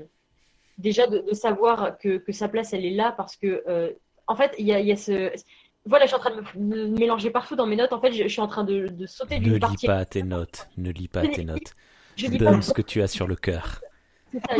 déjà 0.78 1.06
de, 1.06 1.32
savoir 1.32 1.96
que, 1.98 2.18
que, 2.18 2.32
sa 2.32 2.48
place, 2.48 2.72
elle 2.72 2.84
est 2.84 2.94
là 2.94 3.12
parce 3.12 3.36
que, 3.36 3.62
euh, 3.68 3.92
en 4.26 4.34
fait, 4.34 4.54
il 4.58 4.66
y 4.66 4.72
a, 4.72 4.80
y 4.80 4.92
a, 4.92 4.96
ce. 4.96 5.30
Voilà, 5.86 6.04
je 6.04 6.08
suis 6.08 6.16
en 6.16 6.20
train 6.20 6.30
de 6.30 6.42
me, 6.58 6.86
mélanger 6.88 7.30
partout 7.30 7.56
dans 7.56 7.66
mes 7.66 7.76
notes. 7.76 7.92
En 7.92 8.00
fait, 8.00 8.12
je, 8.12 8.28
suis 8.28 8.40
en 8.40 8.48
train 8.48 8.64
de, 8.64 8.88
de 8.88 9.06
sauter 9.06 9.38
d'une 9.38 9.58
partie. 9.58 9.86
Ne 9.86 9.92
lis 9.92 9.98
pas 9.98 10.04
tes 10.04 10.22
notes. 10.22 10.68
Ne 10.76 10.90
lis 10.90 11.08
pas 11.08 11.26
tes 11.26 11.44
notes. 11.44 11.74
Je 12.16 12.26
Donne 12.26 12.62
ce 12.62 12.72
que 12.72 12.82
tu 12.82 13.02
as 13.02 13.08
sur 13.08 13.26
le 13.26 13.36
cœur. 13.36 13.80
C'est 14.32 14.40
ça. 14.40 14.56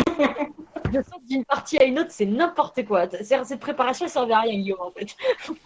je 0.93 1.03
saute 1.03 1.25
d'une 1.29 1.45
partie 1.45 1.79
à 1.79 1.85
une 1.85 1.99
autre, 1.99 2.11
c'est 2.11 2.27
n'importe 2.27 2.85
quoi. 2.85 3.09
Cette 3.23 3.61
préparation, 3.61 4.07
ça 4.09 4.15
servait 4.15 4.33
à 4.33 4.41
rien, 4.41 4.55
Guillaume, 4.59 4.81
en 4.81 4.91
fait. 4.91 5.17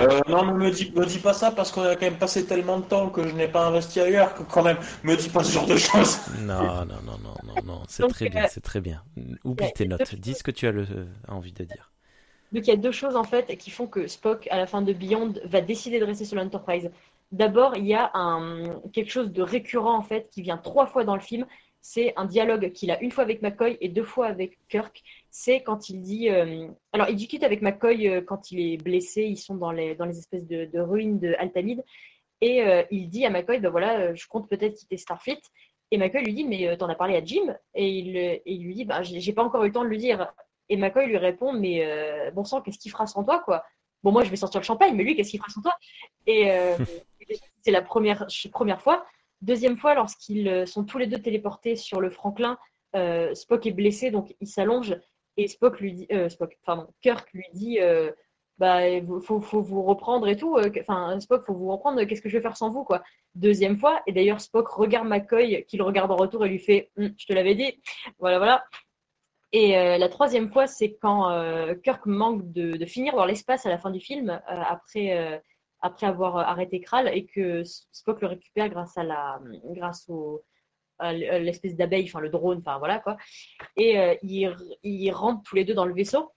Euh, 0.00 0.20
non, 0.28 0.44
mais 0.44 0.66
me 0.66 0.70
dis, 0.70 0.92
me 0.94 1.04
dis 1.04 1.18
pas 1.18 1.32
ça 1.32 1.50
parce 1.50 1.72
qu'on 1.72 1.82
a 1.82 1.96
quand 1.96 2.06
même 2.06 2.18
passé 2.18 2.46
tellement 2.46 2.78
de 2.78 2.84
temps 2.84 3.08
que 3.10 3.26
je 3.26 3.34
n'ai 3.34 3.48
pas 3.48 3.66
investi 3.66 3.98
ailleurs 3.98 4.32
que 4.34 4.44
quand 4.44 4.62
même, 4.62 4.76
me 5.02 5.16
dis 5.16 5.28
pas 5.28 5.42
ce 5.42 5.50
genre 5.50 5.66
de 5.66 5.76
choses. 5.76 6.20
Non, 6.42 6.84
non, 6.84 7.00
non, 7.04 7.18
non, 7.20 7.34
non, 7.42 7.62
non. 7.64 7.82
c'est 7.88 8.06
très 8.06 8.28
bien, 8.28 8.44
euh, 8.44 8.48
c'est 8.48 8.60
très 8.62 8.80
bien. 8.80 9.02
Oublie 9.42 9.72
tes 9.72 9.88
notes, 9.88 10.14
dis 10.14 10.34
ce 10.34 10.44
que 10.44 10.52
tu 10.52 10.68
as 10.68 10.70
le, 10.70 10.86
envie 11.26 11.52
de 11.52 11.64
dire. 11.64 11.90
Donc 12.54 12.66
il 12.66 12.70
y 12.70 12.72
a 12.72 12.76
deux 12.76 12.92
choses 12.92 13.16
en 13.16 13.24
fait 13.24 13.56
qui 13.58 13.70
font 13.70 13.86
que 13.86 14.06
Spock, 14.06 14.48
à 14.50 14.56
la 14.56 14.66
fin 14.66 14.80
de 14.80 14.92
Beyond, 14.92 15.34
va 15.44 15.60
décider 15.60 15.98
de 15.98 16.04
rester 16.04 16.24
sur 16.24 16.36
l'Enterprise. 16.36 16.90
D'abord, 17.32 17.76
il 17.76 17.84
y 17.84 17.94
a 17.94 18.12
quelque 18.92 19.10
chose 19.10 19.32
de 19.32 19.42
récurrent 19.42 19.98
en 19.98 20.02
fait 20.02 20.30
qui 20.30 20.40
vient 20.40 20.56
trois 20.56 20.86
fois 20.86 21.04
dans 21.04 21.16
le 21.16 21.20
film, 21.20 21.46
c'est 21.86 22.14
un 22.16 22.24
dialogue 22.24 22.72
qu'il 22.72 22.90
a 22.90 23.00
une 23.02 23.10
fois 23.10 23.24
avec 23.24 23.42
McCoy 23.42 23.76
et 23.82 23.90
deux 23.90 24.04
fois 24.04 24.28
avec 24.28 24.56
Kirk. 24.70 25.02
C'est 25.30 25.62
quand 25.62 25.90
il 25.90 26.00
dit. 26.00 26.30
Euh, 26.30 26.66
alors, 26.94 27.10
il 27.10 27.16
discute 27.16 27.42
avec 27.42 27.60
McCoy 27.60 28.08
euh, 28.08 28.22
quand 28.22 28.50
il 28.50 28.58
est 28.58 28.76
blessé. 28.78 29.24
Ils 29.24 29.36
sont 29.36 29.54
dans 29.54 29.70
les, 29.70 29.94
espèces 30.18 30.46
de, 30.46 30.80
ruines 30.80 31.18
de 31.18 31.34
Altamide. 31.38 31.84
Et 32.40 32.62
euh, 32.62 32.84
il 32.90 33.10
dit 33.10 33.26
à 33.26 33.30
McCoy 33.30 33.60
ben 33.60 33.68
voilà, 33.68 34.14
je 34.14 34.26
compte 34.26 34.48
peut-être 34.48 34.76
quitter 34.76 34.96
Starfleet. 34.96 35.42
Et 35.90 35.98
McCoy 35.98 36.22
lui 36.22 36.32
dit 36.32 36.44
mais 36.44 36.74
t'en 36.78 36.88
as 36.88 36.94
parlé 36.94 37.16
à 37.16 37.24
Jim 37.24 37.54
Et 37.74 37.86
il, 37.86 38.40
il 38.46 38.64
lui 38.64 38.74
dit 38.74 38.86
ben, 38.86 39.02
j'ai 39.02 39.32
pas 39.34 39.44
encore 39.44 39.62
eu 39.64 39.66
le 39.66 39.72
temps 39.74 39.84
de 39.84 39.88
lui 39.88 39.98
dire. 39.98 40.32
Et 40.68 40.76
McCoy 40.76 41.06
lui 41.06 41.18
répond 41.18 41.52
mais 41.52 41.86
bon 42.32 42.44
sang, 42.44 42.60
qu'est-ce 42.60 42.78
qu'il 42.78 42.90
fera 42.90 43.06
sans 43.06 43.24
toi 43.24 43.40
quoi? 43.44 43.64
Bon, 44.02 44.12
moi 44.12 44.24
je 44.24 44.30
vais 44.30 44.36
sortir 44.36 44.60
le 44.60 44.64
champagne, 44.66 44.94
mais 44.94 45.04
lui, 45.04 45.16
qu'est-ce 45.16 45.30
qu'il 45.30 45.40
fera 45.40 45.50
sans 45.50 45.62
toi? 45.62 45.76
Et 46.26 46.50
c'est 47.62 47.70
la 47.70 47.82
première, 47.82 48.26
première 48.52 48.82
fois. 48.82 49.04
Deuxième 49.44 49.76
fois, 49.76 49.94
lorsqu'ils 49.94 50.48
euh, 50.48 50.64
sont 50.64 50.84
tous 50.84 50.96
les 50.96 51.06
deux 51.06 51.20
téléportés 51.20 51.76
sur 51.76 52.00
le 52.00 52.08
Franklin, 52.08 52.58
euh, 52.96 53.34
Spock 53.34 53.66
est 53.66 53.72
blessé, 53.72 54.10
donc 54.10 54.34
il 54.40 54.46
s'allonge 54.46 54.96
et 55.36 55.48
Spock 55.48 55.80
lui 55.80 55.92
dit, 55.92 56.06
euh, 56.12 56.30
Spock, 56.30 56.56
pardon, 56.64 56.86
Kirk 57.02 57.30
lui 57.34 57.44
dit, 57.52 57.78
bah, 58.56 58.80
faut, 59.20 59.42
faut, 59.42 59.60
vous 59.60 59.82
reprendre 59.82 60.28
et 60.28 60.36
tout. 60.36 60.56
Enfin, 60.80 61.20
Spock, 61.20 61.44
faut 61.44 61.52
vous 61.52 61.70
reprendre. 61.70 62.02
Qu'est-ce 62.04 62.22
que 62.22 62.30
je 62.30 62.38
vais 62.38 62.42
faire 62.42 62.56
sans 62.56 62.70
vous, 62.70 62.84
quoi? 62.84 63.02
Deuxième 63.34 63.76
fois, 63.76 64.00
et 64.06 64.12
d'ailleurs 64.12 64.40
Spock 64.40 64.68
regarde 64.68 65.08
McCoy, 65.08 65.64
qui 65.66 65.76
le 65.76 65.84
regarde 65.84 66.10
en 66.10 66.16
retour 66.16 66.46
et 66.46 66.48
lui 66.48 66.58
fait, 66.60 66.90
hum, 66.96 67.12
je 67.18 67.26
te 67.26 67.32
l'avais 67.34 67.54
dit. 67.54 67.82
Voilà, 68.18 68.38
voilà. 68.38 68.64
Et 69.56 69.70
la 69.72 70.08
troisième 70.08 70.50
fois, 70.50 70.66
c'est 70.66 70.94
quand 71.00 71.30
Kirk 71.84 72.06
manque 72.06 72.52
de, 72.52 72.84
finir 72.86 73.14
dans 73.14 73.24
l'espace 73.24 73.64
à 73.66 73.68
la 73.68 73.78
fin 73.78 73.92
du 73.92 74.00
film, 74.00 74.40
après 74.48 75.40
après 75.80 76.06
avoir 76.06 76.38
arrêté 76.38 76.80
Kral 76.80 77.08
et 77.08 77.26
que 77.26 77.62
Spock 77.92 78.22
le 78.22 78.26
récupère 78.28 78.68
grâce 78.68 78.96
à 78.96 79.04
la 79.04 79.38
grâce 79.76 80.08
au 80.08 80.42
l'espèce 81.00 81.76
d'abeille, 81.76 82.06
enfin 82.06 82.20
le 82.20 82.30
drone, 82.30 82.58
enfin 82.58 82.78
voilà 82.78 82.98
quoi. 82.98 83.16
Et 83.76 83.98
euh, 83.98 84.14
ils, 84.22 85.10
rentrent 85.12 85.42
tous 85.42 85.56
les 85.56 85.64
deux 85.64 85.74
dans 85.74 85.84
le 85.84 85.94
vaisseau. 85.94 86.32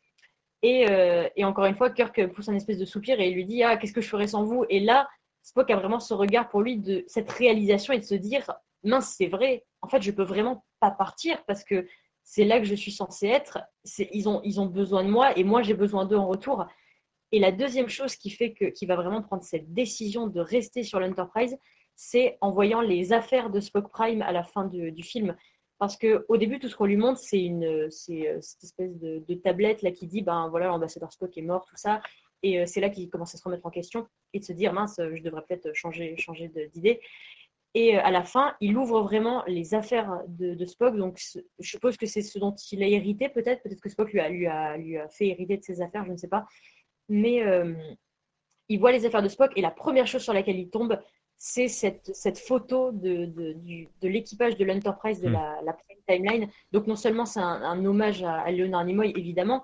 Et, 0.63 0.89
euh, 0.89 1.29
et, 1.35 1.45
encore 1.45 1.65
une 1.65 1.75
fois, 1.75 1.91
Kirk 1.91 2.27
pousse 2.33 2.49
un 2.49 2.55
espèce 2.55 2.79
de 2.79 2.85
soupir 2.85 3.19
et 3.19 3.29
il 3.29 3.35
lui 3.35 3.45
dit 3.45 3.63
Ah, 3.63 3.77
qu'est-ce 3.77 3.93
que 3.93 4.01
je 4.01 4.09
ferais 4.09 4.27
sans 4.27 4.43
vous? 4.43 4.65
Et 4.69 4.79
là, 4.79 5.07
Spock 5.43 5.69
a 5.69 5.77
vraiment 5.77 5.99
ce 5.99 6.13
regard 6.13 6.49
pour 6.49 6.61
lui 6.61 6.77
de 6.77 7.03
cette 7.07 7.31
réalisation 7.31 7.93
et 7.93 7.99
de 7.99 8.03
se 8.03 8.15
dire 8.15 8.51
Mince, 8.83 9.15
c'est 9.17 9.27
vrai, 9.27 9.65
en 9.81 9.87
fait, 9.87 10.01
je 10.01 10.11
peux 10.11 10.23
vraiment 10.23 10.65
pas 10.79 10.91
partir 10.91 11.43
parce 11.45 11.63
que 11.63 11.87
c'est 12.29 12.43
là 12.43 12.59
que 12.59 12.65
je 12.65 12.75
suis 12.75 12.91
censé 12.91 13.27
être. 13.27 13.59
Ils 14.11 14.27
ont, 14.27 14.41
ils 14.43 14.59
ont 14.59 14.65
besoin 14.65 15.05
de 15.05 15.09
moi 15.09 15.37
et 15.37 15.45
moi, 15.45 15.61
j'ai 15.61 15.73
besoin 15.73 16.05
d'eux 16.05 16.17
en 16.17 16.27
retour. 16.27 16.65
Et 17.31 17.39
la 17.39 17.53
deuxième 17.53 17.87
chose 17.87 18.17
qui 18.17 18.29
fait 18.29 18.51
que, 18.51 18.65
qui 18.65 18.85
va 18.85 18.97
vraiment 18.97 19.21
prendre 19.21 19.43
cette 19.43 19.73
décision 19.73 20.27
de 20.27 20.41
rester 20.41 20.83
sur 20.83 20.99
l'Enterprise, 20.99 21.57
c'est 21.95 22.37
en 22.41 22.51
voyant 22.51 22.81
les 22.81 23.13
affaires 23.13 23.49
de 23.49 23.61
Spock 23.61 23.89
Prime 23.89 24.21
à 24.21 24.33
la 24.33 24.43
fin 24.43 24.65
du 24.65 25.03
film. 25.03 25.37
Parce 25.79 25.97
qu'au 25.97 26.35
début, 26.35 26.59
tout 26.59 26.67
ce 26.67 26.75
qu'on 26.75 26.85
lui 26.85 26.97
montre, 26.97 27.19
c'est 27.19 27.41
une, 27.41 27.63
euh, 27.63 27.89
cette 27.89 28.63
espèce 28.63 28.97
de, 28.97 29.33
tablette 29.35 29.81
là 29.81 29.91
qui 29.91 30.05
dit, 30.05 30.21
ben 30.21 30.49
voilà, 30.49 30.67
l'ambassadeur 30.67 31.13
Spock 31.13 31.37
est 31.37 31.41
mort, 31.41 31.65
tout 31.65 31.77
ça. 31.77 32.01
Et 32.43 32.59
euh, 32.59 32.65
c'est 32.65 32.81
là 32.81 32.89
qu'il 32.89 33.09
commence 33.09 33.35
à 33.35 33.37
se 33.37 33.43
remettre 33.43 33.65
en 33.65 33.71
question 33.71 34.05
et 34.33 34.39
de 34.39 34.43
se 34.43 34.51
dire, 34.51 34.73
mince, 34.73 34.97
je 34.97 35.23
devrais 35.23 35.43
peut-être 35.47 35.73
changer, 35.73 36.17
changer 36.17 36.51
d'idée. 36.73 36.99
Et 37.77 37.95
euh, 37.95 38.01
à 38.03 38.09
la 38.09 38.23
fin, 38.23 38.55
il 38.59 38.75
ouvre 38.77 39.01
vraiment 39.01 39.43
les 39.45 39.75
affaires 39.75 40.21
de, 40.27 40.65
Spock. 40.65 40.95
Donc, 40.95 41.19
je 41.59 41.69
suppose 41.69 41.95
que 41.97 42.07
c'est 42.07 42.21
ce 42.21 42.39
dont 42.39 42.55
il 42.71 42.81
a 42.81 42.87
hérité, 42.87 43.29
peut-être. 43.29 43.61
Peut-être 43.61 43.81
que 43.81 43.89
Spock 43.89 44.11
lui 44.11 44.19
a, 44.19 44.29
lui, 44.29 44.47
a, 44.47 44.77
lui 44.77 44.97
a 44.97 45.07
fait 45.09 45.27
hériter 45.27 45.57
de 45.57 45.63
ses 45.63 45.81
affaires, 45.81 46.05
je 46.05 46.11
ne 46.11 46.17
sais 46.17 46.27
pas 46.27 46.45
mais 47.09 47.43
euh, 47.43 47.73
il 48.69 48.79
voit 48.79 48.91
les 48.91 49.05
affaires 49.05 49.23
de 49.23 49.27
Spock 49.27 49.51
et 49.55 49.61
la 49.61 49.71
première 49.71 50.07
chose 50.07 50.21
sur 50.21 50.33
laquelle 50.33 50.59
il 50.59 50.69
tombe, 50.69 50.99
c'est 51.37 51.67
cette, 51.67 52.13
cette, 52.15 52.39
photo 52.39 52.91
de, 52.91 53.31
l'équipage 54.01 54.57
de 54.57 54.65
l'Enterprise 54.65 55.21
de 55.21 55.29
hmm. 55.29 55.33
la, 55.33 55.61
la 55.63 55.77
timeline. 56.07 56.49
Donc 56.71 56.87
non 56.87 56.95
seulement 56.95 57.25
c'est 57.25 57.39
un, 57.39 57.85
hommage 57.85 58.23
à, 58.23 58.51
Leonard 58.51 58.85
Nimoy, 58.85 59.13
évidemment, 59.15 59.63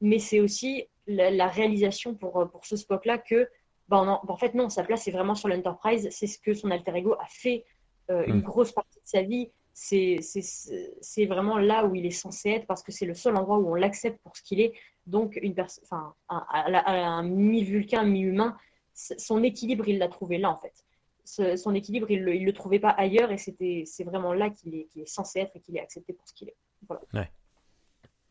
mais 0.00 0.18
c'est 0.18 0.40
aussi 0.40 0.84
la, 1.06 1.48
réalisation 1.48 2.14
pour, 2.14 2.48
pour 2.50 2.64
ce 2.64 2.76
Spock-là 2.76 3.18
que, 3.18 3.48
ben, 3.88 4.20
en 4.26 4.36
fait 4.36 4.54
non, 4.54 4.68
sa 4.68 4.84
place 4.84 5.08
est 5.08 5.10
vraiment 5.10 5.34
sur 5.34 5.48
l'Enterprise, 5.48 6.08
c'est 6.10 6.26
ce 6.26 6.38
que 6.38 6.54
son 6.54 6.70
alter 6.70 6.94
ego 6.96 7.14
a 7.14 7.26
fait 7.28 7.64
euh, 8.10 8.24
une 8.26 8.36
hmm. 8.36 8.42
grosse 8.42 8.72
partie 8.72 8.98
de 8.98 9.06
sa 9.06 9.22
vie. 9.22 9.50
C'est 9.74 11.26
vraiment 11.26 11.58
là 11.58 11.86
où 11.86 11.94
il 11.94 12.04
est 12.04 12.10
censé 12.10 12.50
être 12.50 12.66
parce 12.66 12.82
que 12.82 12.90
c'est 12.90 13.06
le 13.06 13.14
seul 13.14 13.36
endroit 13.36 13.58
où 13.58 13.70
on 13.70 13.74
l'accepte 13.74 14.20
pour 14.22 14.36
ce 14.36 14.42
qu'il 14.42 14.60
est. 14.60 14.72
Donc, 15.06 15.38
une 15.40 15.54
enfin, 15.84 16.14
un, 16.28 16.44
un 16.50 17.22
mi-vulcain, 17.22 18.02
mi-humain, 18.02 18.56
son 18.94 19.42
équilibre, 19.42 19.88
il 19.88 19.98
l'a 19.98 20.08
trouvé 20.08 20.38
là, 20.38 20.50
en 20.50 20.56
fait. 20.56 21.56
son 21.56 21.74
équilibre, 21.74 22.10
il 22.10 22.24
ne 22.24 22.44
le, 22.44 22.52
trouvait 22.52 22.80
pas 22.80 22.90
ailleurs 22.90 23.30
et 23.30 23.38
c'est 23.38 24.04
vraiment 24.04 24.32
là 24.32 24.50
qu'il 24.50 24.74
est, 24.74 24.88
est, 24.96 25.06
censé 25.06 25.40
être 25.40 25.54
et 25.54 25.60
qu'il 25.60 25.76
est 25.76 25.80
accepté 25.80 26.12
pour 26.12 26.26
ce 26.26 26.34
qu'il 26.34 26.48
est. 26.48 26.56
Voilà. 26.88 27.02
Ouais. 27.14 27.30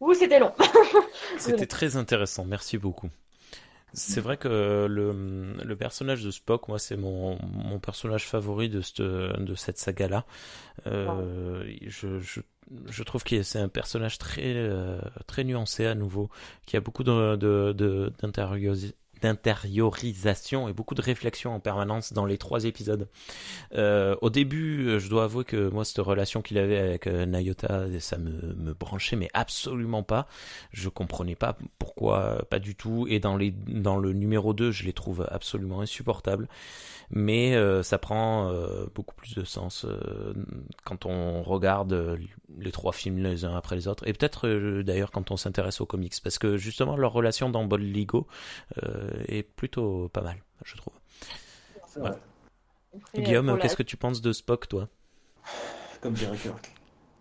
Ouh, 0.02 0.14
c'était 0.14 0.40
long. 0.40 0.52
c'était 1.38 1.66
très 1.66 1.96
intéressant, 1.96 2.46
merci 2.46 2.78
beaucoup. 2.78 3.10
C'est 3.98 4.22
vrai 4.22 4.38
que 4.38 4.86
le, 4.88 5.76
personnage 5.76 6.24
de 6.24 6.32
Spock, 6.32 6.68
moi, 6.68 6.78
c'est 6.78 6.98
mon, 6.98 7.38
personnage 7.82 8.28
favori 8.28 8.70
de 8.70 8.82
cette, 8.82 9.02
de 9.02 9.56
saga-là. 9.56 10.26
Euh, 10.86 11.64
je, 11.88 13.04
trouve 13.04 13.24
que 13.24 13.42
c'est 13.42 13.60
un 13.60 13.70
personnage 13.70 14.20
très 14.20 14.54
euh, 14.56 15.00
très 15.26 15.44
nuancé 15.44 15.86
à 15.88 15.96
nouveau, 15.96 16.30
qui 16.66 16.78
a 16.78 16.80
beaucoup 16.80 17.04
de, 17.04 17.36
de, 17.36 18.14
d'intériorisation 19.22 20.68
et 20.68 20.74
beaucoup 20.74 20.96
de 20.96 21.02
réflexion 21.02 21.54
en 21.54 21.60
permanence 21.60 22.14
dans 22.14 22.26
les 22.26 22.38
trois 22.38 22.66
épisodes. 22.66 23.08
Euh, 23.74 24.16
au 24.22 24.30
début, 24.30 25.00
je 25.00 25.10
dois 25.10 25.26
avouer 25.26 25.44
que 25.44 25.70
moi, 25.70 25.86
cette 25.86 25.98
relation 26.00 26.42
qu'il 26.42 26.58
avait 26.58 26.78
avec 26.78 27.08
euh, 27.08 27.26
Nayota, 27.26 27.86
ça 28.00 28.18
me, 28.18 28.54
me 28.56 28.74
branchait, 28.74 29.16
mais 29.16 29.30
absolument 29.34 30.04
pas. 30.04 30.28
Je 30.72 30.90
comprenais 30.90 31.36
pas 31.36 31.58
pourquoi, 31.80 32.46
pas 32.50 32.60
du 32.60 32.76
tout. 32.76 33.06
Et 33.10 33.20
dans, 33.20 33.38
les, 33.38 33.52
dans 33.52 33.98
le 33.98 34.14
numéro 34.14 34.54
2, 34.54 34.72
je 34.72 34.84
les 34.84 34.94
trouve 34.94 35.26
absolument 35.30 35.82
insupportables 35.82 36.48
mais 37.10 37.56
euh, 37.56 37.84
ça 37.84 37.98
prend 37.98 38.50
euh, 38.50 38.86
beaucoup 38.94 39.16
plus 39.16 39.36
de 39.36 39.44
sens 39.44 39.86
euh, 39.86 40.34
quand 40.84 41.06
on 41.06 41.42
regarde 41.42 42.20
les 42.60 42.72
trois 42.72 42.92
films 42.92 43.18
les 43.20 43.46
uns 43.46 43.56
après 43.56 43.76
les 43.76 43.88
autres, 43.88 44.08
et 44.08 44.14
peut-être 44.14 44.82
d'ailleurs 44.82 45.12
quand 45.12 45.32
on 45.32 45.38
s'intéresse 45.38 45.82
aux 45.82 45.86
comics, 45.86 46.14
parce 46.24 46.40
que 46.40 46.58
justement 46.58 46.98
leur 46.98 47.14
relation 47.14 47.50
dans 47.50 47.66
Bol 47.66 47.82
Ligo 47.82 48.28
est 49.28 49.44
plutôt 49.44 50.10
pas 50.10 50.22
mal, 50.22 50.38
je 50.64 50.76
trouve. 50.76 50.94
Guillaume, 53.16 53.58
qu'est-ce 53.60 53.78
que 53.78 53.84
tu 53.84 53.98
penses 53.98 54.22
de 54.22 54.32
Spock, 54.34 54.68
toi? 54.68 54.90
Comme 56.02 56.14
dirait 56.14 56.38
Kirk. 56.38 56.72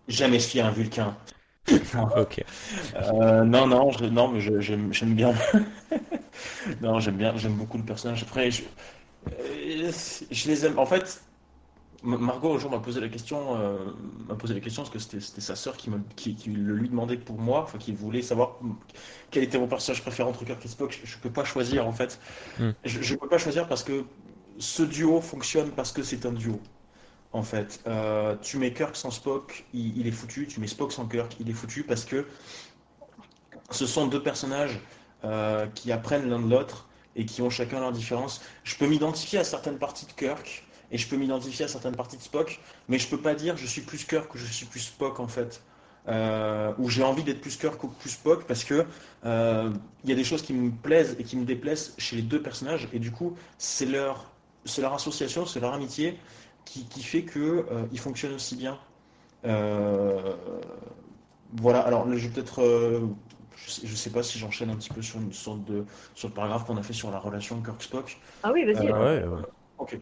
Jamais 0.09 0.39
fier 0.39 0.65
à 0.65 0.69
un 0.69 0.71
Vulcain. 0.71 1.17
ok. 2.17 2.45
Euh, 2.95 3.45
non, 3.45 3.67
non, 3.67 3.91
non, 4.13 4.29
mais 4.29 4.41
j'aime 4.41 5.15
bien. 5.15 5.35
non, 6.81 7.01
j'aime 7.01 7.17
bien, 7.17 7.37
j'aime 7.37 7.55
beaucoup 7.55 7.79
le 7.79 7.85
personnage. 7.85 8.23
Après, 8.23 8.51
je, 8.51 8.63
euh, 9.33 9.91
je 10.31 10.49
les 10.49 10.67
aime. 10.67 10.79
En 10.79 10.87
fait, 10.87 11.23
Margot 12.02 12.55
un 12.55 12.59
jour 12.59 12.70
m'a 12.70 12.78
posé 12.78 13.01
la 13.01 13.09
question, 13.09 13.56
euh, 13.56 13.78
m'a 14.28 14.35
posé 14.35 14.55
la 14.55 14.60
question 14.60 14.82
parce 14.82 14.93
que 14.93 14.98
c'était 14.98 15.40
sa 15.40 15.56
sœur 15.56 15.77
qui, 15.77 15.90
qui, 16.16 16.51
le 16.51 16.74
lui 16.74 16.89
demandait 16.89 17.16
pour 17.16 17.39
moi, 17.39 17.62
enfin 17.62 17.78
qui 17.78 17.93
voulait 17.93 18.23
savoir 18.23 18.59
quel 19.31 19.43
était 19.43 19.59
mon 19.59 19.66
personnage 19.66 20.02
préféré 20.02 20.28
entre 20.28 20.44
Kirk 20.44 20.64
et 20.64 20.68
Spock. 20.68 21.01
Je, 21.05 21.16
ne 21.16 21.23
peux 21.23 21.31
pas 21.31 21.44
choisir 21.44 21.86
en 21.86 21.93
fait. 21.93 22.20
Hmm. 22.59 22.70
Je, 22.85 23.14
ne 23.14 23.18
peux 23.18 23.28
pas 23.28 23.39
choisir 23.39 23.66
parce 23.66 23.82
que 23.82 24.05
ce 24.59 24.82
duo 24.82 25.20
fonctionne 25.20 25.70
parce 25.70 25.93
que 25.93 26.02
c'est 26.02 26.27
un 26.27 26.32
duo. 26.32 26.60
En 27.32 27.43
fait, 27.43 27.81
euh, 27.86 28.36
tu 28.40 28.59
mets 28.59 28.73
Kirk 28.73 28.97
sans 28.97 29.10
Spock, 29.10 29.64
il, 29.74 30.06
est 30.06 30.12
foutu. 30.12 30.47
Tu 30.47 30.60
mets 30.60 30.66
Spock 30.66 30.93
sans 30.93 31.06
Kirk, 31.06 31.36
il 31.40 31.51
est 31.51 31.55
foutu 31.55 31.82
parce 31.82 32.05
que 32.05 32.27
ce 33.70 33.86
sont 33.86 34.06
deux 34.06 34.23
personnages 34.23 34.81
euh, 35.24 35.66
qui 35.74 35.93
apprennent 35.93 36.28
l'un 36.28 36.40
de 36.40 36.48
l'autre 36.48 36.89
et 37.16 37.27
qui 37.27 37.43
ont 37.43 37.51
chacun 37.51 37.81
leur 37.81 37.93
différence. 37.93 38.43
Je 38.64 38.77
peux 38.77 38.86
m'identifier 38.86 39.39
à 39.39 39.44
certaines 39.44 39.78
parties 39.78 40.06
de 40.06 40.12
Kirk 40.12 40.66
et 40.91 40.99
je 40.99 41.09
peux 41.09 41.17
m'identifier 41.17 41.65
à 41.65 41.69
certaines 41.69 41.97
parties 41.97 42.17
de 42.17 42.23
Spock, 42.23 42.61
mais 42.89 42.99
je 42.99 43.09
peux 43.09 43.19
pas 43.19 43.35
dire 43.35 43.57
je 43.57 43.67
suis 43.67 43.81
plus 43.81 44.05
Kirk 44.05 44.31
que 44.31 44.39
je 44.39 44.47
suis 44.47 44.67
plus 44.67 44.81
Spock 44.81 45.21
en 45.21 45.29
fait. 45.29 45.63
Euh, 46.09 46.73
ou 46.79 46.89
j'ai 46.89 47.03
envie 47.03 47.25
d'être 47.25 47.41
plus 47.41 47.57
Kirk 47.57 47.83
ou 47.83 47.89
plus 47.89 48.11
Spock 48.11 48.45
parce 48.45 48.63
que 48.63 48.87
euh, 49.25 49.71
il 50.05 50.11
y 50.11 50.13
a 50.13 50.17
des 50.17 50.23
choses 50.23 50.43
qui 50.43 50.53
me 50.53 50.71
plaisent 50.71 51.17
et 51.19 51.25
qui 51.25 51.37
me 51.37 51.45
déplaisent 51.45 51.95
chez 51.99 52.15
les 52.15 52.23
deux 52.23 52.41
personnages 52.41 52.89
et 52.93 53.01
du 53.01 53.11
coup 53.11 53.37
c'est 53.59 53.87
leur 53.87 54.31
c'est 54.65 54.83
leur 54.83 54.95
association, 54.95 55.47
c'est 55.47 55.59
leur 55.61 55.75
amitié 55.75 56.19
qui, 56.65 56.85
qui 56.87 57.03
fait 57.03 57.23
que 57.23 57.67
euh, 57.71 57.87
ils 57.93 57.99
fonctionnent 57.99 58.35
aussi 58.35 58.57
bien. 58.57 58.79
voilà. 61.55 61.81
Alors 61.81 62.07
je 62.13 62.29
vais 62.29 62.29
peut-être 62.29 62.63
je 63.57 63.71
sais, 63.71 63.87
sais 63.87 64.11
pas 64.11 64.23
si 64.23 64.39
j'enchaîne 64.39 64.71
un 64.71 64.77
petit 64.77 64.91
peu 64.91 65.03
sur 65.03 65.21
une 65.21 65.33
sorte 65.33 65.65
de 65.65 65.85
sur 66.15 66.29
le 66.29 66.35
paragraphe 66.35 66.67
qu'on 66.67 66.77
a 66.77 66.83
fait 66.83 66.93
sur 66.93 67.11
la 67.11 67.19
relation 67.19 67.61
Kirk 67.63 67.83
Spock. 67.83 68.17
Ah 68.43 68.53
oui, 68.53 68.65
vas-y. 68.65 68.93
ouais, 68.93 69.25
Ok. 69.79 69.99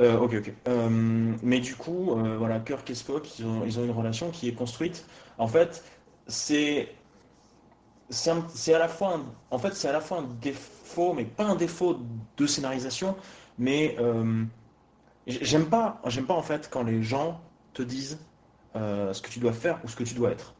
Euh, 0.00 0.16
ok, 0.16 0.34
ok. 0.34 0.52
Euh, 0.68 1.34
mais 1.42 1.58
du 1.60 1.74
coup, 1.74 2.12
euh, 2.12 2.36
voilà, 2.38 2.60
Kirk 2.60 2.88
et 2.88 2.94
Spock, 2.94 3.38
ils 3.38 3.46
ont, 3.46 3.64
ils 3.64 3.78
ont, 3.80 3.84
une 3.84 3.90
relation 3.90 4.30
qui 4.30 4.48
est 4.48 4.52
construite. 4.54 5.04
En 5.38 5.48
fait, 5.48 5.84
c'est 6.28 6.94
à 8.12 8.78
la 8.78 8.88
fois 8.88 9.16
un, 9.16 9.22
en 9.50 9.58
fait 9.58 9.74
c'est 9.74 9.88
à 9.88 9.92
la 9.92 10.00
fois 10.00 10.18
un 10.18 10.28
défaut, 10.40 11.14
mais 11.14 11.24
pas 11.24 11.44
un 11.44 11.56
défaut 11.56 11.98
de 12.36 12.46
scénarisation, 12.46 13.16
mais 13.58 13.96
j'aime 15.26 15.66
pas 15.66 16.00
j'aime 16.06 16.26
pas 16.26 16.34
en 16.34 16.42
fait 16.42 16.68
quand 16.70 16.82
les 16.84 17.02
gens 17.02 17.40
te 17.74 17.82
disent 17.82 18.18
ce 18.74 19.20
que 19.20 19.28
tu 19.28 19.40
dois 19.40 19.52
faire 19.52 19.80
ou 19.84 19.88
ce 19.88 19.96
que 19.96 20.04
tu 20.04 20.14
dois 20.14 20.30
être. 20.30 20.54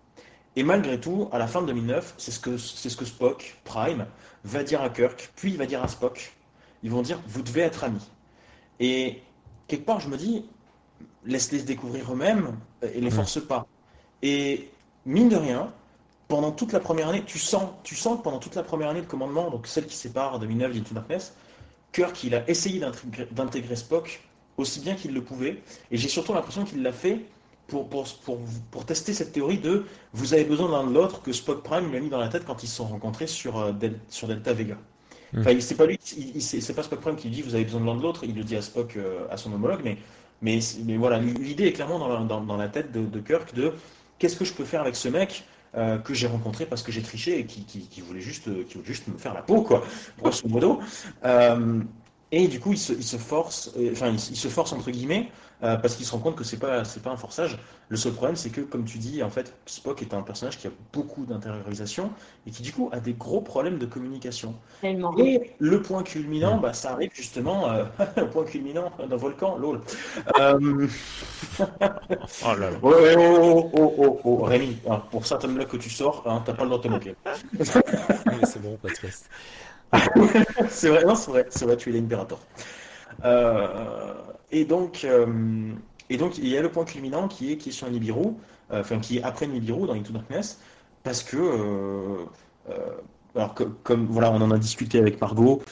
Et 0.56 0.62
malgré 0.62 0.98
tout, 0.98 1.28
à 1.32 1.38
la 1.38 1.46
fin 1.46 1.62
de 1.62 1.66
2009, 1.68 2.14
c'est 2.18 2.32
ce 2.32 2.40
que 2.40 2.56
c'est 2.56 2.88
ce 2.88 2.96
que 2.96 3.04
Spock 3.04 3.56
Prime 3.64 4.06
va 4.44 4.62
dire 4.64 4.82
à 4.82 4.90
Kirk, 4.90 5.32
puis 5.36 5.52
il 5.52 5.58
va 5.58 5.66
dire 5.66 5.82
à 5.82 5.88
Spock. 5.88 6.32
Ils 6.82 6.90
vont 6.90 7.02
dire 7.02 7.20
vous 7.26 7.42
devez 7.42 7.62
être 7.62 7.84
amis. 7.84 8.08
Et 8.80 9.22
quelque 9.68 9.84
part, 9.84 10.00
je 10.00 10.08
me 10.08 10.16
dis, 10.16 10.44
laisse-les 11.24 11.60
se 11.60 11.64
découvrir 11.64 12.12
eux-mêmes 12.12 12.56
et 12.82 13.00
les 13.00 13.10
force 13.10 13.40
pas. 13.40 13.66
Et 14.22 14.70
mine 15.06 15.28
de 15.28 15.36
rien, 15.36 15.72
pendant 16.26 16.50
toute 16.50 16.72
la 16.72 16.80
première 16.80 17.08
année, 17.08 17.22
tu 17.24 17.38
sens, 17.38 17.70
tu 17.84 17.94
sens 17.94 18.18
que 18.18 18.22
pendant 18.22 18.38
toute 18.38 18.56
la 18.56 18.62
première 18.62 18.88
année 18.88 19.02
de 19.02 19.06
commandement, 19.06 19.50
donc 19.50 19.66
celle 19.66 19.86
qui 19.86 19.96
sépare 19.96 20.38
2009 20.40 20.72
d'Into 20.72 20.94
Darkness, 20.94 21.34
Kirk, 21.92 22.24
il 22.24 22.34
a 22.34 22.48
essayé 22.48 22.82
d'intégrer 23.30 23.76
Spock 23.76 24.20
aussi 24.56 24.80
bien 24.80 24.94
qu'il 24.94 25.14
le 25.14 25.22
pouvait. 25.22 25.62
Et 25.90 25.96
j'ai 25.96 26.08
surtout 26.08 26.34
l'impression 26.34 26.64
qu'il 26.64 26.82
l'a 26.82 26.92
fait 26.92 27.24
pour, 27.66 27.88
pour, 27.88 28.04
pour, 28.24 28.38
pour, 28.70 28.84
tester 28.86 29.12
cette 29.12 29.32
théorie 29.32 29.58
de 29.58 29.84
vous 30.12 30.34
avez 30.34 30.44
besoin 30.44 30.70
l'un 30.70 30.86
de 30.88 30.94
l'autre 30.94 31.22
que 31.22 31.32
Spock 31.32 31.62
Prime 31.62 31.88
lui 31.90 31.96
a 31.96 32.00
mis 32.00 32.08
dans 32.08 32.18
la 32.18 32.28
tête 32.28 32.44
quand 32.44 32.62
ils 32.62 32.68
se 32.68 32.76
sont 32.76 32.86
rencontrés 32.86 33.26
sur, 33.26 33.58
euh, 33.58 33.72
sur 34.08 34.26
Delta 34.26 34.52
Vega. 34.52 34.76
Mm. 35.32 35.40
Enfin, 35.40 35.60
c'est 35.60 35.76
pas 35.76 35.86
lui, 35.86 35.98
c'est 36.40 36.74
pas 36.74 36.82
Spock 36.82 37.00
Prime 37.00 37.16
qui 37.16 37.28
dit 37.28 37.42
vous 37.42 37.54
avez 37.54 37.64
besoin 37.64 37.80
de 37.80 37.86
l'un 37.86 37.96
de 37.96 38.02
l'autre, 38.02 38.24
il 38.24 38.34
le 38.34 38.44
dit 38.44 38.56
à 38.56 38.62
Spock, 38.62 38.96
euh, 38.96 39.26
à 39.30 39.36
son 39.36 39.52
homologue, 39.52 39.80
mais, 39.84 39.98
mais, 40.42 40.58
mais 40.84 40.96
voilà, 40.96 41.18
l'idée 41.18 41.66
est 41.66 41.72
clairement 41.72 41.98
dans 41.98 42.08
la, 42.08 42.24
dans, 42.24 42.56
la 42.56 42.68
tête 42.68 42.92
de, 42.92 43.20
Kirk 43.20 43.54
de 43.54 43.72
qu'est-ce 44.18 44.36
que 44.36 44.44
je 44.44 44.52
peux 44.52 44.64
faire 44.64 44.80
avec 44.80 44.96
ce 44.96 45.08
mec 45.08 45.44
euh, 45.76 45.98
que 45.98 46.14
j'ai 46.14 46.26
rencontré 46.26 46.64
parce 46.64 46.82
que 46.82 46.90
j'ai 46.90 47.02
triché 47.02 47.38
et 47.38 47.44
qui, 47.44 47.64
qui, 47.64 48.00
voulait 48.00 48.20
juste, 48.20 48.44
qui 48.66 48.74
voulait 48.74 48.86
juste 48.86 49.06
me 49.08 49.18
faire 49.18 49.34
la 49.34 49.42
peau, 49.42 49.62
quoi, 49.62 49.84
grosso 50.18 50.48
modo. 50.48 50.80
Euh, 51.24 51.82
et 52.30 52.48
du 52.48 52.60
coup, 52.60 52.72
il 52.72 52.78
se, 52.78 52.92
il 52.92 53.04
se 53.04 53.16
force, 53.16 53.72
euh, 53.78 53.92
enfin, 53.92 54.10
il, 54.10 54.18
se 54.20 54.48
force 54.48 54.72
entre 54.72 54.90
guillemets, 54.90 55.30
euh, 55.62 55.76
parce 55.76 55.96
qu'il 55.96 56.06
se 56.06 56.12
rend 56.12 56.18
compte 56.18 56.36
que 56.36 56.44
c'est 56.44 56.58
pas, 56.58 56.84
c'est 56.84 57.02
pas 57.02 57.10
un 57.10 57.16
forçage. 57.16 57.58
Le 57.88 57.96
seul 57.96 58.12
problème, 58.12 58.36
c'est 58.36 58.50
que, 58.50 58.60
comme 58.60 58.84
tu 58.84 58.98
dis, 58.98 59.22
en 59.22 59.30
fait, 59.30 59.54
Spock 59.66 60.02
est 60.02 60.14
un 60.14 60.22
personnage 60.22 60.58
qui 60.58 60.66
a 60.66 60.70
beaucoup 60.92 61.24
d'intériorisation 61.24 62.12
et 62.46 62.50
qui, 62.50 62.62
du 62.62 62.72
coup, 62.72 62.90
a 62.92 63.00
des 63.00 63.14
gros 63.14 63.40
problèmes 63.40 63.78
de 63.78 63.86
communication. 63.86 64.54
Et 64.82 64.96
le 65.58 65.82
point 65.82 66.02
culminant, 66.02 66.58
bah, 66.58 66.74
ça 66.74 66.92
arrive 66.92 67.10
justement, 67.12 67.70
euh, 67.70 67.84
le 68.16 68.28
point 68.28 68.44
culminant 68.44 68.92
d'un 68.98 69.16
volcan, 69.16 69.56
lol. 69.56 69.80
Euh... 70.38 70.86
oh 71.60 72.54
là 72.56 72.70
là. 72.70 72.78
Oh, 72.82 72.92
oh, 72.92 73.70
oh, 73.72 73.94
oh, 73.98 74.20
oh, 74.24 74.42
Rémi, 74.44 74.78
hein, 74.88 75.02
pour 75.10 75.26
certaines 75.26 75.54
blagues 75.54 75.68
que 75.68 75.76
tu 75.76 75.90
sors, 75.90 76.22
hein, 76.26 76.42
t'as 76.44 76.52
pas 76.52 76.62
le 76.62 76.68
droit 76.68 76.78
de 76.78 76.84
te 76.84 76.88
moquer. 76.88 77.14
c'est 78.44 78.62
bon, 78.62 78.76
pas 78.76 78.88
de 78.88 78.94
stress. 78.94 79.28
c'est 80.68 80.90
vrai, 80.90 81.04
non, 81.04 81.14
c'est 81.14 81.30
vrai, 81.30 81.46
c'est 81.48 81.64
vrai, 81.64 81.76
tu 81.76 81.90
es 81.90 81.92
l'impérator. 81.92 82.38
Euh, 83.24 84.14
et 84.50 84.64
donc, 84.64 85.04
euh, 85.04 85.72
et 86.10 86.16
donc, 86.16 86.38
il 86.38 86.48
y 86.48 86.56
a 86.56 86.62
le 86.62 86.70
point 86.70 86.84
culminant 86.84 87.28
qui 87.28 87.52
est, 87.52 87.56
qui 87.56 87.70
est 87.70 87.72
sur 87.72 87.90
Nibiru, 87.90 88.34
euh, 88.70 88.80
enfin, 88.80 88.98
qui 88.98 89.18
est 89.18 89.22
après 89.22 89.46
Nibiru 89.46 89.86
dans 89.86 89.94
Into 89.94 90.12
Darkness, 90.12 90.60
parce 91.02 91.22
que, 91.22 92.26
alors 93.34 93.54
que, 93.54 93.64
comme 93.64 94.06
voilà, 94.06 94.30
on 94.32 94.40
en 94.40 94.50
a 94.50 94.58
discuté 94.58 94.98
avec 94.98 95.20
Margot, 95.20 95.62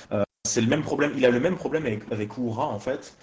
c'est 0.45 0.61
le 0.61 0.69
même 0.69 0.83
problème, 0.83 1.13
il 1.17 1.25
a 1.27 1.31
le 1.31 1.41
même 1.41 1.57
problème 1.57 1.85
avec, 1.87 2.11
avec 2.13 2.37
Uhura, 2.39 2.67
en 2.67 2.79
fait. 2.79 3.17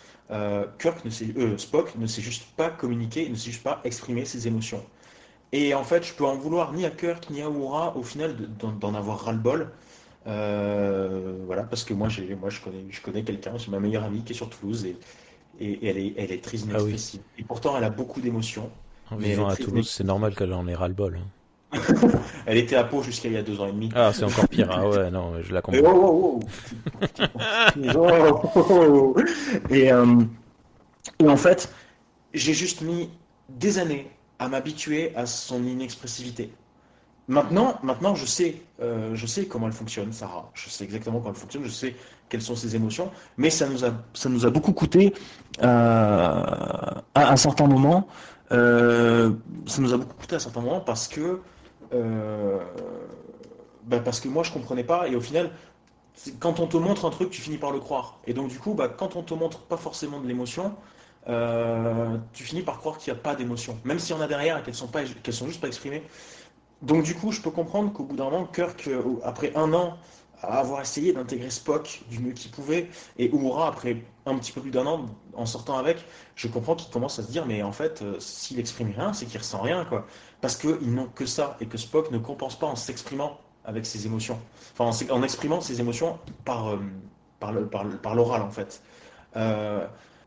Kirk 0.80 1.06
ne 1.06 1.10
sait, 1.10 1.28
Spock 1.58 1.96
ne 1.96 2.08
sait 2.08 2.22
juste 2.22 2.46
pas 2.56 2.70
communiquer, 2.70 3.30
ne 3.30 3.36
sait 3.36 3.52
juste 3.52 3.64
pas 3.64 3.82
exprimer 3.84 4.26
ses 4.26 4.48
émotions. 4.48 4.84
Et 5.54 5.74
en 5.76 5.84
fait, 5.84 6.04
je 6.04 6.14
peux 6.14 6.26
en 6.26 6.36
vouloir 6.36 6.74
ni 6.74 6.86
à 6.86 6.90
Kirk 6.90 7.30
ni 7.30 7.42
à 7.42 7.50
Uhura, 7.50 7.96
au 7.96 8.04
final, 8.04 8.36
d'en 8.60 8.94
avoir 8.96 9.26
ras-le-bol. 9.26 9.72
Euh, 10.28 11.44
voilà, 11.46 11.64
parce 11.64 11.84
que 11.84 11.94
moi, 11.94 12.08
moi 12.40 12.50
je 12.50 12.62
connais, 12.62 12.86
je 12.90 13.02
connais 13.02 13.24
quelqu'un, 13.24 13.58
c'est 13.58 13.70
ma 13.70 13.80
meilleure 13.80 14.04
amie 14.04 14.24
qui 14.24 14.34
est 14.34 14.36
sur 14.36 14.50
Toulouse 14.50 14.86
et, 14.86 14.98
et, 15.60 15.88
elle, 15.88 15.98
est, 15.98 16.14
elle 16.18 16.32
est 16.32 16.44
triste 16.44 16.68
ah 16.74 16.80
Et 17.38 17.44
pourtant, 17.44 17.78
elle 17.78 17.84
a 17.84 17.90
beaucoup 17.90 18.22
d'émotions. 18.22 18.70
En 19.12 19.18
vivant 19.18 19.48
à 19.48 19.56
Toulouse, 19.56 19.90
c'est 19.90 20.04
normal 20.04 20.36
qu'elle 20.36 20.54
en 20.54 20.68
ait 20.68 20.76
ras-le-bol. 20.76 21.18
Hein. 21.18 21.28
elle 22.46 22.58
était 22.58 22.76
à 22.76 22.84
Pau 22.84 23.02
jusqu'à 23.02 23.30
il 23.30 23.34
y 23.34 23.38
a 23.38 23.42
deux 23.42 23.60
ans 23.60 23.68
et 23.68 23.72
demi. 23.72 23.90
Ah, 23.96 24.12
c'est 24.14 24.24
encore 24.24 24.48
pire. 24.48 24.70
Ah 24.72 24.88
ouais, 24.88 25.10
non, 25.10 25.42
je 25.42 25.54
la 25.54 25.62
comprends. 25.62 25.82
Oh, 25.84 26.40
oh, 27.96 28.52
oh, 28.56 29.16
et, 29.70 29.92
euh, 29.92 30.22
et 31.20 31.28
en 31.28 31.38
fait, 31.38 31.72
j'ai 32.34 32.54
juste 32.54 32.82
mis 32.82 33.10
des 33.50 33.80
années 33.80 34.10
à 34.40 34.50
m'habituer 34.50 35.16
à 35.16 35.26
son 35.26 35.64
inexpressivité. 35.64 36.52
Maintenant, 37.28 37.80
maintenant 37.84 38.16
je, 38.16 38.26
sais, 38.26 38.62
euh, 38.82 39.16
je 39.16 39.26
sais 39.26 39.46
comment 39.46 39.68
elle 39.68 39.74
fonctionne, 39.74 40.12
Sarah. 40.12 40.52
Je 40.54 40.70
sais 40.70 40.84
exactement 40.84 41.20
comment 41.20 41.32
elle 41.32 41.40
fonctionne, 41.40 41.64
je 41.64 41.70
sais 41.70 41.96
quelles 42.34 42.41
sont 42.41 42.55
ses 42.55 42.76
émotions, 42.76 43.11
mais 43.38 43.51
ça 43.51 43.69
nous 43.69 43.85
a, 43.85 43.91
ça 44.15 44.27
nous 44.27 44.43
a 44.47 44.49
beaucoup 44.49 44.73
coûté 44.73 45.14
euh, 45.61 45.65
à 47.14 47.31
un 47.31 47.38
certain 47.38 47.68
moment. 47.68 48.07
Euh, 48.51 49.34
ça 49.68 49.84
nous 49.84 49.93
a 49.93 49.97
beaucoup 49.97 50.15
coûté 50.15 50.34
à 50.34 50.38
un 50.38 50.39
certain 50.39 50.61
moment 50.61 50.80
parce 50.80 51.07
que, 51.07 51.41
bah, 53.85 53.99
parce 54.03 54.19
que 54.19 54.27
moi 54.30 54.41
je 54.41 54.51
comprenais 54.51 54.84
pas 54.84 55.07
et 55.07 55.15
au 55.15 55.22
final, 55.22 55.51
quand 56.39 56.60
on 56.60 56.65
te 56.65 56.77
montre 56.77 57.05
un 57.05 57.11
truc, 57.11 57.30
tu 57.30 57.39
finis 57.39 57.60
par 57.60 57.69
le 57.69 57.80
croire. 57.80 58.18
Et 58.26 58.34
donc 58.34 58.47
du 58.47 58.57
coup, 58.57 58.73
bah, 58.73 58.88
quand 58.88 59.15
on 59.15 59.22
te 59.22 59.35
montre 59.35 59.60
pas 59.60 59.77
forcément 59.77 60.19
de 60.19 60.27
l'émotion, 60.27 60.73
tu 62.34 62.43
finis 62.43 62.64
par 62.64 62.80
croire 62.80 62.97
qu'il 62.97 63.14
n'y 63.14 63.19
a 63.19 63.22
pas 63.22 63.35
d'émotion, 63.35 63.77
même 63.84 63.99
s'il 63.99 64.15
y 64.15 64.18
en 64.18 64.23
a 64.23 64.27
derrière 64.27 64.57
et 64.57 64.64
qu'elles 64.64 64.73
sont 64.73 64.88
pas, 64.88 65.01
sont 65.05 65.45
juste 65.45 65.61
pas 65.61 65.68
exprimées. 65.68 66.01
Donc 66.84 67.03
du 67.03 67.15
coup, 67.15 67.31
je 67.31 67.41
peux 67.41 67.51
comprendre 67.51 67.93
qu'au 67.93 68.03
bout 68.03 68.15
d'un 68.15 68.26
moment, 68.26 68.45
Kirk, 68.45 68.88
euh, 68.88 69.01
après 69.23 69.53
un 69.55 69.72
an 69.73 69.97
à 70.44 70.60
avoir 70.60 70.82
essayé 70.82 71.14
d'intégrer 71.14 71.49
Spock 71.49 72.03
du 72.10 72.20
mieux 72.20 72.34
qu'il 72.34 72.52
pouvait, 72.52 72.90
et 73.18 73.30
Uhura, 73.30 73.68
après 73.68 74.03
un 74.26 74.38
petit 74.38 74.52
peu 74.52 74.61
plus 74.61 74.72
d'un 74.72 74.86
an 74.86 75.06
en 75.34 75.45
sortant 75.45 75.78
avec, 75.78 75.98
je 76.36 76.48
comprends 76.48 76.76
qu'il 76.76 76.91
commence 76.91 77.20
à 77.20 77.24
se 77.24 77.32
dire, 77.32 77.45
mais 77.45 77.64
en 77.64 77.72
fait, 77.72 78.02
euh, 78.02 78.20
s'il 78.20 78.60
exprime 78.60 78.91
rien, 78.95 79.14
c'est 79.14 79.26
qu'il 79.26 79.40
ressent 79.40 79.61
rien, 79.61 79.86
quoi. 79.86 80.06
Parce 80.41 80.56
qu'ils 80.56 80.94
n'ont 80.94 81.07
que 81.07 81.26
ça, 81.26 81.57
et 81.60 81.65
que 81.65 81.78
Spock 81.78 82.11
ne 82.11 82.18
compense 82.18 82.57
pas 82.57 82.68
en 82.68 82.76
s'exprimant 82.76 83.40
avec 83.65 83.86
ses 83.86 84.06
émotions. 84.06 84.40
Enfin, 84.78 85.06
en, 85.10 85.24
exprimant 85.24 85.61
ses 85.61 85.80
émotions 85.80 86.20
par, 86.45 86.70
euh, 86.70 86.80
par 87.40 88.15
l'oral, 88.15 88.41
en 88.41 88.52
fait. 88.52 88.82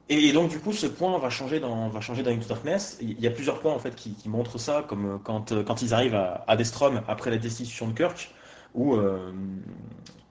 Et, 0.09 0.33
donc 0.33 0.51
du 0.51 0.61
coup, 0.61 0.73
ce 0.73 0.87
point 0.87 1.19
va 1.19 1.31
changer 1.31 1.59
dans 1.59 1.89
va 1.89 2.01
changer 2.01 2.23
dans 2.23 2.31
Into 2.31 2.47
Darkness. 2.47 2.99
Il 3.01 3.21
y 3.21 3.27
a 3.27 3.31
plusieurs 3.31 3.59
points 3.59 3.73
en 3.73 3.79
fait 3.81 3.95
qui, 3.97 4.17
montrent 4.27 4.59
ça, 4.59 4.85
comme 4.87 5.07
euh, 5.07 5.19
quand, 5.23 5.53
euh, 5.53 5.65
quand 5.65 5.83
ils 5.83 5.95
arrivent 5.95 6.15
à, 6.15 6.45
à 6.47 6.57
Destrom 6.57 7.03
après 7.09 7.31
la 7.31 7.39
destitution 7.39 7.89
de 7.89 7.93
Kirk, 7.93 8.31
où 8.77 8.95
euh, 8.95 9.33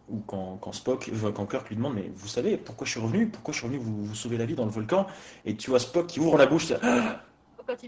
ou 0.08 0.20
quand, 0.28 0.58
quand 0.62 0.72
Spock, 0.72 1.10
quand 1.34 1.46
Kirk 1.48 1.68
lui 1.68 1.76
demande, 1.76 1.96
mais 1.96 2.12
vous 2.16 2.28
savez 2.28 2.58
pourquoi 2.58 2.86
je 2.86 2.92
suis 2.92 3.00
revenu? 3.00 3.28
Pourquoi 3.28 3.54
je 3.54 3.58
suis 3.58 3.68
revenu 3.68 3.82
vous, 3.82 4.06
vous 4.06 4.16
sauver 4.16 4.38
la 4.38 4.46
vie 4.46 4.56
dans 4.56 4.66
le 4.66 4.72
volcan? 4.72 5.08
Et 5.46 5.56
tu 5.56 5.72
vois 5.72 5.80
Spock 5.80 6.08
qui 6.08 6.20
ouvre 6.20 6.38
la 6.38 6.46
bouche, 6.46 6.72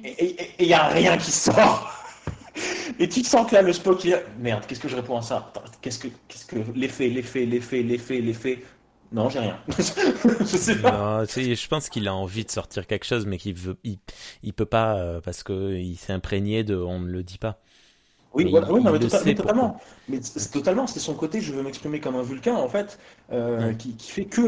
et 0.04 0.54
il 0.60 0.68
n'y 0.68 0.74
a 0.74 0.88
rien 0.88 1.18
qui 1.18 1.32
sort. 1.32 1.94
et 3.00 3.08
tu 3.08 3.22
te 3.22 3.28
sens 3.28 3.50
que 3.50 3.56
là, 3.56 3.62
le 3.62 3.74
Spock, 3.74 4.04
il 4.04 4.20
merde, 4.40 4.66
qu'est-ce 4.66 4.80
que 4.80 4.88
je 4.88 4.96
réponds 4.96 5.18
à 5.18 5.22
ça? 5.22 5.54
Qu'est-ce 5.82 6.00
que, 6.00 6.08
qu'est-ce 6.28 6.46
que 6.46 6.58
l'effet, 6.76 7.08
l'effet, 7.10 7.46
l'effet, 7.46 7.84
l'effet, 7.84 8.20
l'effet? 8.20 8.64
Non, 9.12 9.30
j'ai 9.30 9.40
rien. 9.40 9.58
je 9.78 10.46
sais 10.46 10.82
pas. 10.82 11.24
je 11.26 11.68
pense 11.68 11.90
qu'il 11.90 12.08
a 12.08 12.14
envie 12.14 12.44
de 12.44 12.52
sortir 12.52 12.88
quelque 12.88 13.06
chose, 13.06 13.26
mais 13.26 13.38
qu'il 13.38 13.54
veut, 13.54 13.78
il, 13.84 14.00
il 14.44 14.54
peut 14.54 14.66
pas 14.66 14.98
euh, 14.98 15.22
parce 15.22 15.44
que 15.44 15.76
il 15.76 15.96
s'est 15.96 16.12
imprégné 16.14 16.64
de, 16.64 16.76
on 16.76 17.00
ne 17.00 17.10
le 17.10 17.24
dit 17.24 17.38
pas. 17.38 17.62
Oui, 18.38 18.51
voilà, 18.51 18.72
oui, 18.72 18.81
mais, 18.84 18.99
tota-, 18.99 19.35
totalement. 19.35 19.80
Mais 20.07 20.19
c'est 20.22 20.51
totalement, 20.51 20.88
c'est 20.88 20.99
son 20.99 21.15
côté, 21.15 21.41
je 21.41 21.51
veux 21.53 21.64
m'exprimer 21.64 21.99
comme 21.99 22.15
un 22.15 22.22
vulcain, 22.22 22.55
en 22.55 22.69
fait, 22.69 22.99
euh, 23.31 23.73
qui, 23.73 23.95
qui, 23.95 24.11
fait 24.11 24.26
que. 24.26 24.41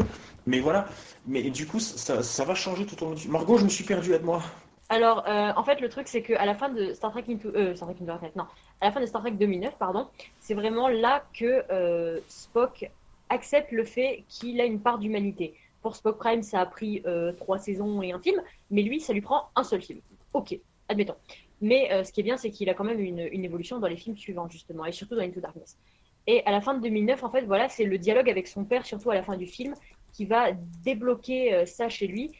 Mais 0.46 0.60
voilà. 0.60 0.86
Mais 1.26 1.50
du 1.50 1.66
coup, 1.66 1.80
ça, 1.80 2.22
ça 2.22 2.44
va 2.44 2.54
changer 2.54 2.86
tout 2.86 3.02
au 3.02 3.08
long 3.08 3.14
du. 3.14 3.28
Margot, 3.28 3.58
je 3.58 3.64
me 3.64 3.68
suis 3.68 3.84
perdu, 3.84 4.12
aide-moi. 4.12 4.42
Alors, 4.90 5.24
euh, 5.28 5.52
en 5.54 5.62
fait, 5.62 5.80
le 5.80 5.88
truc, 5.88 6.08
c'est 6.08 6.20
qu'à 6.20 6.44
la 6.44 6.54
fin 6.54 6.68
de 6.68 6.92
Star 6.94 7.12
Trek 7.12 7.24
Into, 7.28 7.48
euh, 7.48 7.76
Star 7.76 7.88
Trek 7.88 7.96
Into 8.00 8.06
Darkness, 8.06 8.34
non, 8.34 8.44
à 8.80 8.86
la 8.86 8.92
fin 8.92 9.00
de 9.00 9.06
Star 9.06 9.22
Trek 9.22 9.30
2009, 9.30 9.76
pardon, 9.78 10.08
c'est 10.40 10.54
vraiment 10.54 10.88
là 10.88 11.24
que 11.32 11.62
euh, 11.70 12.18
Spock 12.26 12.90
accepte 13.28 13.70
le 13.70 13.84
fait 13.84 14.24
qu'il 14.28 14.60
a 14.60 14.64
une 14.64 14.80
part 14.80 14.98
d'humanité. 14.98 15.54
Pour 15.82 15.94
Spock 15.94 16.18
Prime, 16.18 16.42
ça 16.42 16.60
a 16.60 16.66
pris 16.66 17.02
euh, 17.06 17.32
trois 17.32 17.58
saisons 17.58 18.02
et 18.02 18.10
un 18.10 18.18
film, 18.18 18.42
mais 18.72 18.82
lui, 18.82 19.00
ça 19.00 19.12
lui 19.12 19.20
prend 19.20 19.50
un 19.54 19.62
seul 19.62 19.80
film. 19.80 20.00
Ok, 20.32 20.58
admettons. 20.88 21.14
Mais 21.60 21.92
euh, 21.92 22.04
ce 22.04 22.12
qui 22.12 22.20
est 22.20 22.24
bien, 22.24 22.36
c'est 22.36 22.50
qu'il 22.50 22.68
a 22.70 22.74
quand 22.74 22.84
même 22.84 23.00
une, 23.00 23.44
évolution 23.44 23.78
dans 23.78 23.86
les 23.86 23.96
films 23.96 24.16
suivants, 24.16 24.48
justement, 24.48 24.86
et 24.86 24.92
surtout 24.92 25.14
dans 25.14 25.22
Into 25.22 25.40
Darkness. 25.40 25.78
Et 26.26 26.44
à 26.46 26.50
la 26.50 26.60
fin 26.60 26.74
de 26.74 26.80
2009, 26.80 27.22
en 27.24 27.30
fait, 27.30 27.42
voilà, 27.42 27.68
c'est 27.68 27.84
le 27.84 27.98
dialogue 27.98 28.30
avec 28.30 28.46
son 28.46 28.64
père, 28.64 28.86
surtout 28.86 29.10
à 29.10 29.14
la 29.14 29.22
fin 29.22 29.36
du 29.36 29.46
film, 29.46 29.74
qui 30.12 30.24
va 30.24 30.52
débloquer 30.84 31.54
euh, 31.54 31.66
ça 31.66 31.88
chez 31.88 32.06
lui, 32.06 32.32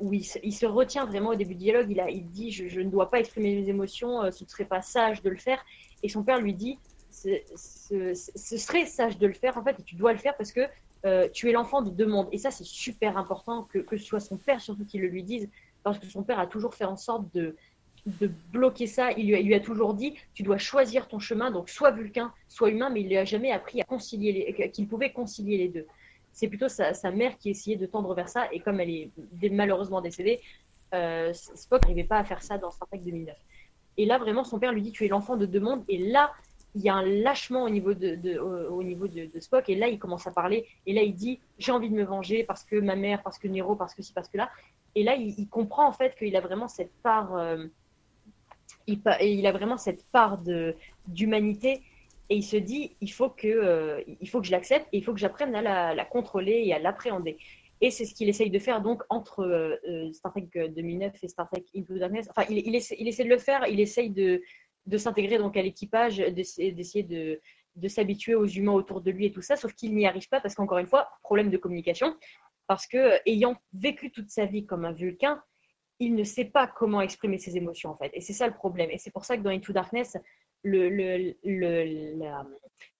où 0.00 0.12
il 0.12 0.22
se, 0.22 0.66
retient 0.66 1.04
vraiment 1.04 1.30
au 1.30 1.34
début 1.34 1.54
du 1.54 1.64
dialogue. 1.64 1.92
Il, 2.08 2.30
dit 2.30 2.52
je, 2.52 2.80
ne 2.80 2.88
dois 2.88 3.10
pas 3.10 3.18
exprimer 3.18 3.56
mes 3.56 3.68
émotions, 3.68 4.30
ce 4.30 4.44
ne 4.44 4.48
serait 4.48 4.66
pas 4.66 4.82
sage 4.82 5.20
de 5.20 5.28
le 5.28 5.36
faire. 5.36 5.64
Et 6.04 6.08
son 6.08 6.22
père 6.22 6.40
lui 6.40 6.54
dit 6.54 6.78
ce, 7.10 8.14
serait 8.14 8.86
sage 8.86 9.18
de 9.18 9.26
le 9.26 9.32
faire, 9.32 9.56
en 9.56 9.64
fait, 9.64 9.78
et 9.78 9.82
tu 9.82 9.96
dois 9.96 10.12
le 10.12 10.18
faire 10.18 10.36
parce 10.36 10.52
que 10.52 10.60
euh, 11.04 11.28
tu 11.32 11.48
es 11.48 11.52
l'enfant 11.52 11.82
de 11.82 11.90
deux 11.90 12.06
mondes. 12.06 12.28
Et 12.32 12.38
ça, 12.38 12.50
c'est 12.50 12.64
super 12.64 13.16
important 13.16 13.64
que, 13.64 13.78
que, 13.78 13.96
ce 13.96 14.04
soit 14.04 14.20
son 14.20 14.36
père, 14.36 14.60
surtout, 14.60 14.84
qui 14.84 14.98
le 14.98 15.08
lui 15.08 15.22
dise, 15.22 15.48
parce 15.82 15.98
que 15.98 16.06
son 16.06 16.22
père 16.22 16.38
a 16.38 16.46
toujours 16.46 16.74
fait 16.74 16.84
en 16.84 16.96
sorte 16.96 17.32
de, 17.34 17.56
de 18.06 18.30
bloquer 18.52 18.86
ça. 18.86 19.12
Il 19.12 19.26
lui, 19.26 19.54
a, 19.54 19.60
toujours 19.60 19.94
dit, 19.94 20.14
tu 20.34 20.42
dois 20.42 20.58
choisir 20.58 21.08
ton 21.08 21.18
chemin, 21.18 21.50
donc 21.50 21.68
soit 21.68 21.90
vulcain, 21.90 22.32
soit 22.48 22.70
humain, 22.70 22.90
mais 22.90 23.00
il 23.00 23.08
lui 23.08 23.16
a 23.16 23.24
jamais 23.24 23.50
appris 23.50 23.80
à 23.80 23.84
concilier 23.84 24.70
qu'il 24.72 24.88
pouvait 24.88 25.12
concilier 25.12 25.58
les 25.58 25.68
deux. 25.68 25.86
C'est 26.32 26.48
plutôt 26.48 26.68
sa, 26.68 26.94
sa, 26.94 27.10
mère 27.10 27.38
qui 27.38 27.50
essayait 27.50 27.76
de 27.76 27.86
tendre 27.86 28.12
vers 28.14 28.28
ça, 28.28 28.48
et 28.52 28.60
comme 28.60 28.80
elle 28.80 28.90
est 28.90 29.10
malheureusement 29.50 30.00
décédée, 30.00 30.40
euh, 30.92 31.32
Spock 31.32 31.82
n'arrivait 31.82 32.04
pas 32.04 32.18
à 32.18 32.24
faire 32.24 32.42
ça 32.42 32.58
dans 32.58 32.70
Star 32.70 32.88
Trek 32.88 32.98
2009. 32.98 33.36
Et 33.96 34.06
là, 34.06 34.18
vraiment, 34.18 34.44
son 34.44 34.58
père 34.58 34.72
lui 34.72 34.82
dit, 34.82 34.92
tu 34.92 35.04
es 35.04 35.08
l'enfant 35.08 35.36
de 35.36 35.46
deux 35.46 35.60
mondes, 35.60 35.84
et 35.88 35.98
là, 35.98 36.32
il 36.74 36.82
y 36.82 36.88
a 36.88 36.94
un 36.94 37.04
lâchement 37.04 37.62
au 37.62 37.70
niveau 37.70 37.94
de, 37.94 38.38
au, 38.38 38.82
niveau 38.82 39.06
de, 39.06 39.30
Spock 39.38 39.68
et 39.68 39.76
là 39.76 39.86
il 39.86 39.98
commence 39.98 40.26
à 40.26 40.32
parler 40.32 40.66
et 40.86 40.92
là 40.92 41.02
il 41.02 41.14
dit 41.14 41.38
j'ai 41.58 41.70
envie 41.70 41.88
de 41.88 41.94
me 41.94 42.02
venger 42.02 42.42
parce 42.42 42.64
que 42.64 42.76
ma 42.76 42.96
mère 42.96 43.22
parce 43.22 43.38
que 43.38 43.46
Nero 43.46 43.76
parce 43.76 43.94
que 43.94 44.02
ci 44.02 44.12
parce 44.12 44.28
que 44.28 44.38
là 44.38 44.50
et 44.96 45.04
là 45.04 45.14
il, 45.14 45.48
comprend 45.48 45.86
en 45.86 45.92
fait 45.92 46.16
qu'il 46.16 46.34
a 46.34 46.40
vraiment 46.40 46.66
cette 46.66 46.92
part 47.02 47.36
euh, 47.36 47.66
il, 48.86 49.46
a 49.46 49.52
vraiment 49.52 49.76
cette 49.76 50.04
part 50.10 50.42
d'humanité 51.06 51.82
et 52.30 52.36
il 52.36 52.42
se 52.42 52.56
dit 52.56 52.96
il 53.00 53.10
faut 53.12 53.28
que 53.28 53.48
euh, 53.48 54.02
il 54.20 54.28
faut 54.28 54.40
que 54.40 54.46
je 54.46 54.52
l'accepte 54.52 54.86
et 54.92 54.98
il 54.98 55.04
faut 55.04 55.12
que 55.12 55.20
j'apprenne 55.20 55.54
à 55.54 55.94
la, 55.94 56.04
contrôler 56.04 56.62
et 56.64 56.72
à 56.74 56.78
l'appréhender 56.78 57.38
et 57.80 57.90
c'est 57.90 58.04
ce 58.04 58.14
qu'il 58.14 58.28
essaye 58.28 58.50
de 58.50 58.58
faire 58.58 58.80
donc 58.80 59.02
entre 59.10 59.40
euh, 59.40 60.12
Star 60.12 60.32
Trek 60.32 60.48
2009 60.70 61.12
et 61.22 61.28
Star 61.28 61.48
Trek 61.50 61.64
Into 61.76 61.98
Darkness. 61.98 62.28
Enfin, 62.30 62.46
il, 62.48 62.58
il, 62.66 62.74
essaie, 62.74 62.96
il 62.98 63.08
essaie 63.08 63.24
de 63.24 63.28
le 63.28 63.38
faire, 63.38 63.66
il 63.66 63.80
essaye 63.80 64.10
de, 64.10 64.40
s'intégrer 64.96 65.38
donc 65.38 65.56
à 65.56 65.62
l'équipage, 65.62 66.16
d'essayer 66.18 67.02
de, 67.02 67.40
de 67.76 67.88
s'habituer 67.88 68.34
aux 68.34 68.46
humains 68.46 68.72
autour 68.72 69.00
de 69.00 69.10
lui 69.10 69.26
et 69.26 69.32
tout 69.32 69.42
ça, 69.42 69.56
sauf 69.56 69.74
qu'il 69.74 69.94
n'y 69.94 70.06
arrive 70.06 70.28
pas 70.28 70.40
parce 70.40 70.54
qu'encore 70.54 70.78
une 70.78 70.86
fois, 70.86 71.08
problème 71.22 71.50
de 71.50 71.56
communication, 71.56 72.16
parce 72.66 72.86
que 72.86 72.96
euh, 72.96 73.18
ayant 73.26 73.56
vécu 73.72 74.10
toute 74.10 74.30
sa 74.30 74.46
vie 74.46 74.64
comme 74.64 74.84
un 74.84 74.92
vulcain, 74.92 75.42
il 76.00 76.14
ne 76.14 76.24
sait 76.24 76.44
pas 76.44 76.66
comment 76.66 77.00
exprimer 77.00 77.38
ses 77.38 77.56
émotions 77.56 77.90
en 77.90 77.96
fait, 77.96 78.10
et 78.14 78.20
c'est 78.20 78.32
ça 78.32 78.46
le 78.46 78.54
problème. 78.54 78.90
Et 78.90 78.98
c'est 78.98 79.10
pour 79.10 79.24
ça 79.24 79.36
que 79.36 79.42
dans 79.42 79.50
Into 79.50 79.72
Darkness, 79.72 80.16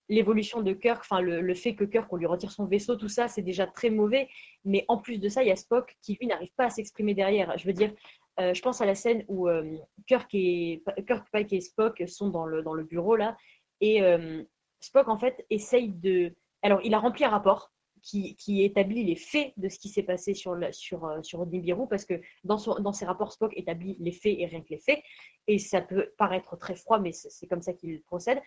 l'évolution 0.08 0.62
de 0.62 0.72
Kirk, 0.72 1.00
enfin 1.00 1.20
le, 1.20 1.54
fait 1.54 1.74
que 1.74 1.84
Kirk 1.84 2.12
on 2.12 2.16
lui 2.16 2.26
retire 2.26 2.52
son 2.52 2.66
vaisseau, 2.66 2.96
tout 2.96 3.08
ça, 3.08 3.28
c'est 3.28 3.42
déjà 3.42 3.66
très 3.66 3.90
mauvais. 3.90 4.28
Mais 4.64 4.84
en 4.88 4.98
plus 4.98 5.18
de 5.18 5.28
ça, 5.28 5.42
il 5.42 5.48
y 5.48 5.52
a 5.52 5.56
Spock 5.56 5.96
qui 6.02 6.16
lui 6.20 6.26
n'arrive 6.26 6.52
pas 6.56 6.66
à 6.66 6.70
s'exprimer 6.70 7.14
derrière. 7.14 7.56
Je 7.58 7.66
veux 7.66 7.72
dire, 7.72 7.92
euh, 8.40 8.52
je 8.52 8.62
pense 8.62 8.80
à 8.80 8.86
la 8.86 8.94
scène 8.94 9.24
où 9.28 9.48
euh, 9.48 9.76
Kirk, 10.06 10.28
et, 10.34 10.82
Kirk, 11.06 11.26
Pike 11.32 11.52
et 11.52 11.60
Spock 11.60 12.02
sont 12.06 12.28
dans 12.28 12.46
le, 12.46 12.62
dans 12.62 12.74
le 12.74 12.84
bureau 12.84 13.16
là, 13.16 13.36
et 13.80 14.02
euh, 14.02 14.42
Spock 14.80 15.08
en 15.08 15.18
fait 15.18 15.44
essaye 15.50 15.88
de. 15.88 16.34
Alors, 16.62 16.80
il 16.82 16.94
a 16.94 16.98
rempli 16.98 17.24
un 17.24 17.30
rapport 17.30 17.73
qui, 18.04 18.62
établit 18.62 19.04
les 19.04 19.16
faits 19.16 19.52
de 19.56 19.68
ce 19.68 19.78
qui 19.78 19.88
s'est 19.88 20.02
passé 20.02 20.34
sur, 20.34 20.56
sur, 20.72 21.46
Nibiru, 21.46 21.88
parce 21.88 22.04
que 22.04 22.20
dans, 22.44 22.58
son, 22.58 22.74
dans 22.80 22.92
ses 22.92 23.06
rapports, 23.06 23.32
Spock 23.32 23.52
établit 23.56 23.96
les 23.98 24.12
faits 24.12 24.36
et 24.38 24.46
rien 24.46 24.60
que 24.60 24.70
les 24.70 24.78
faits, 24.78 25.02
et 25.46 25.58
ça 25.58 25.80
peut 25.80 26.12
paraître 26.18 26.56
très 26.56 26.74
froid, 26.74 26.98
mais 26.98 27.12
c'est 27.12 27.46
comme 27.46 27.62
ça 27.62 27.72
qu'il 27.72 28.02
procède. 28.02 28.40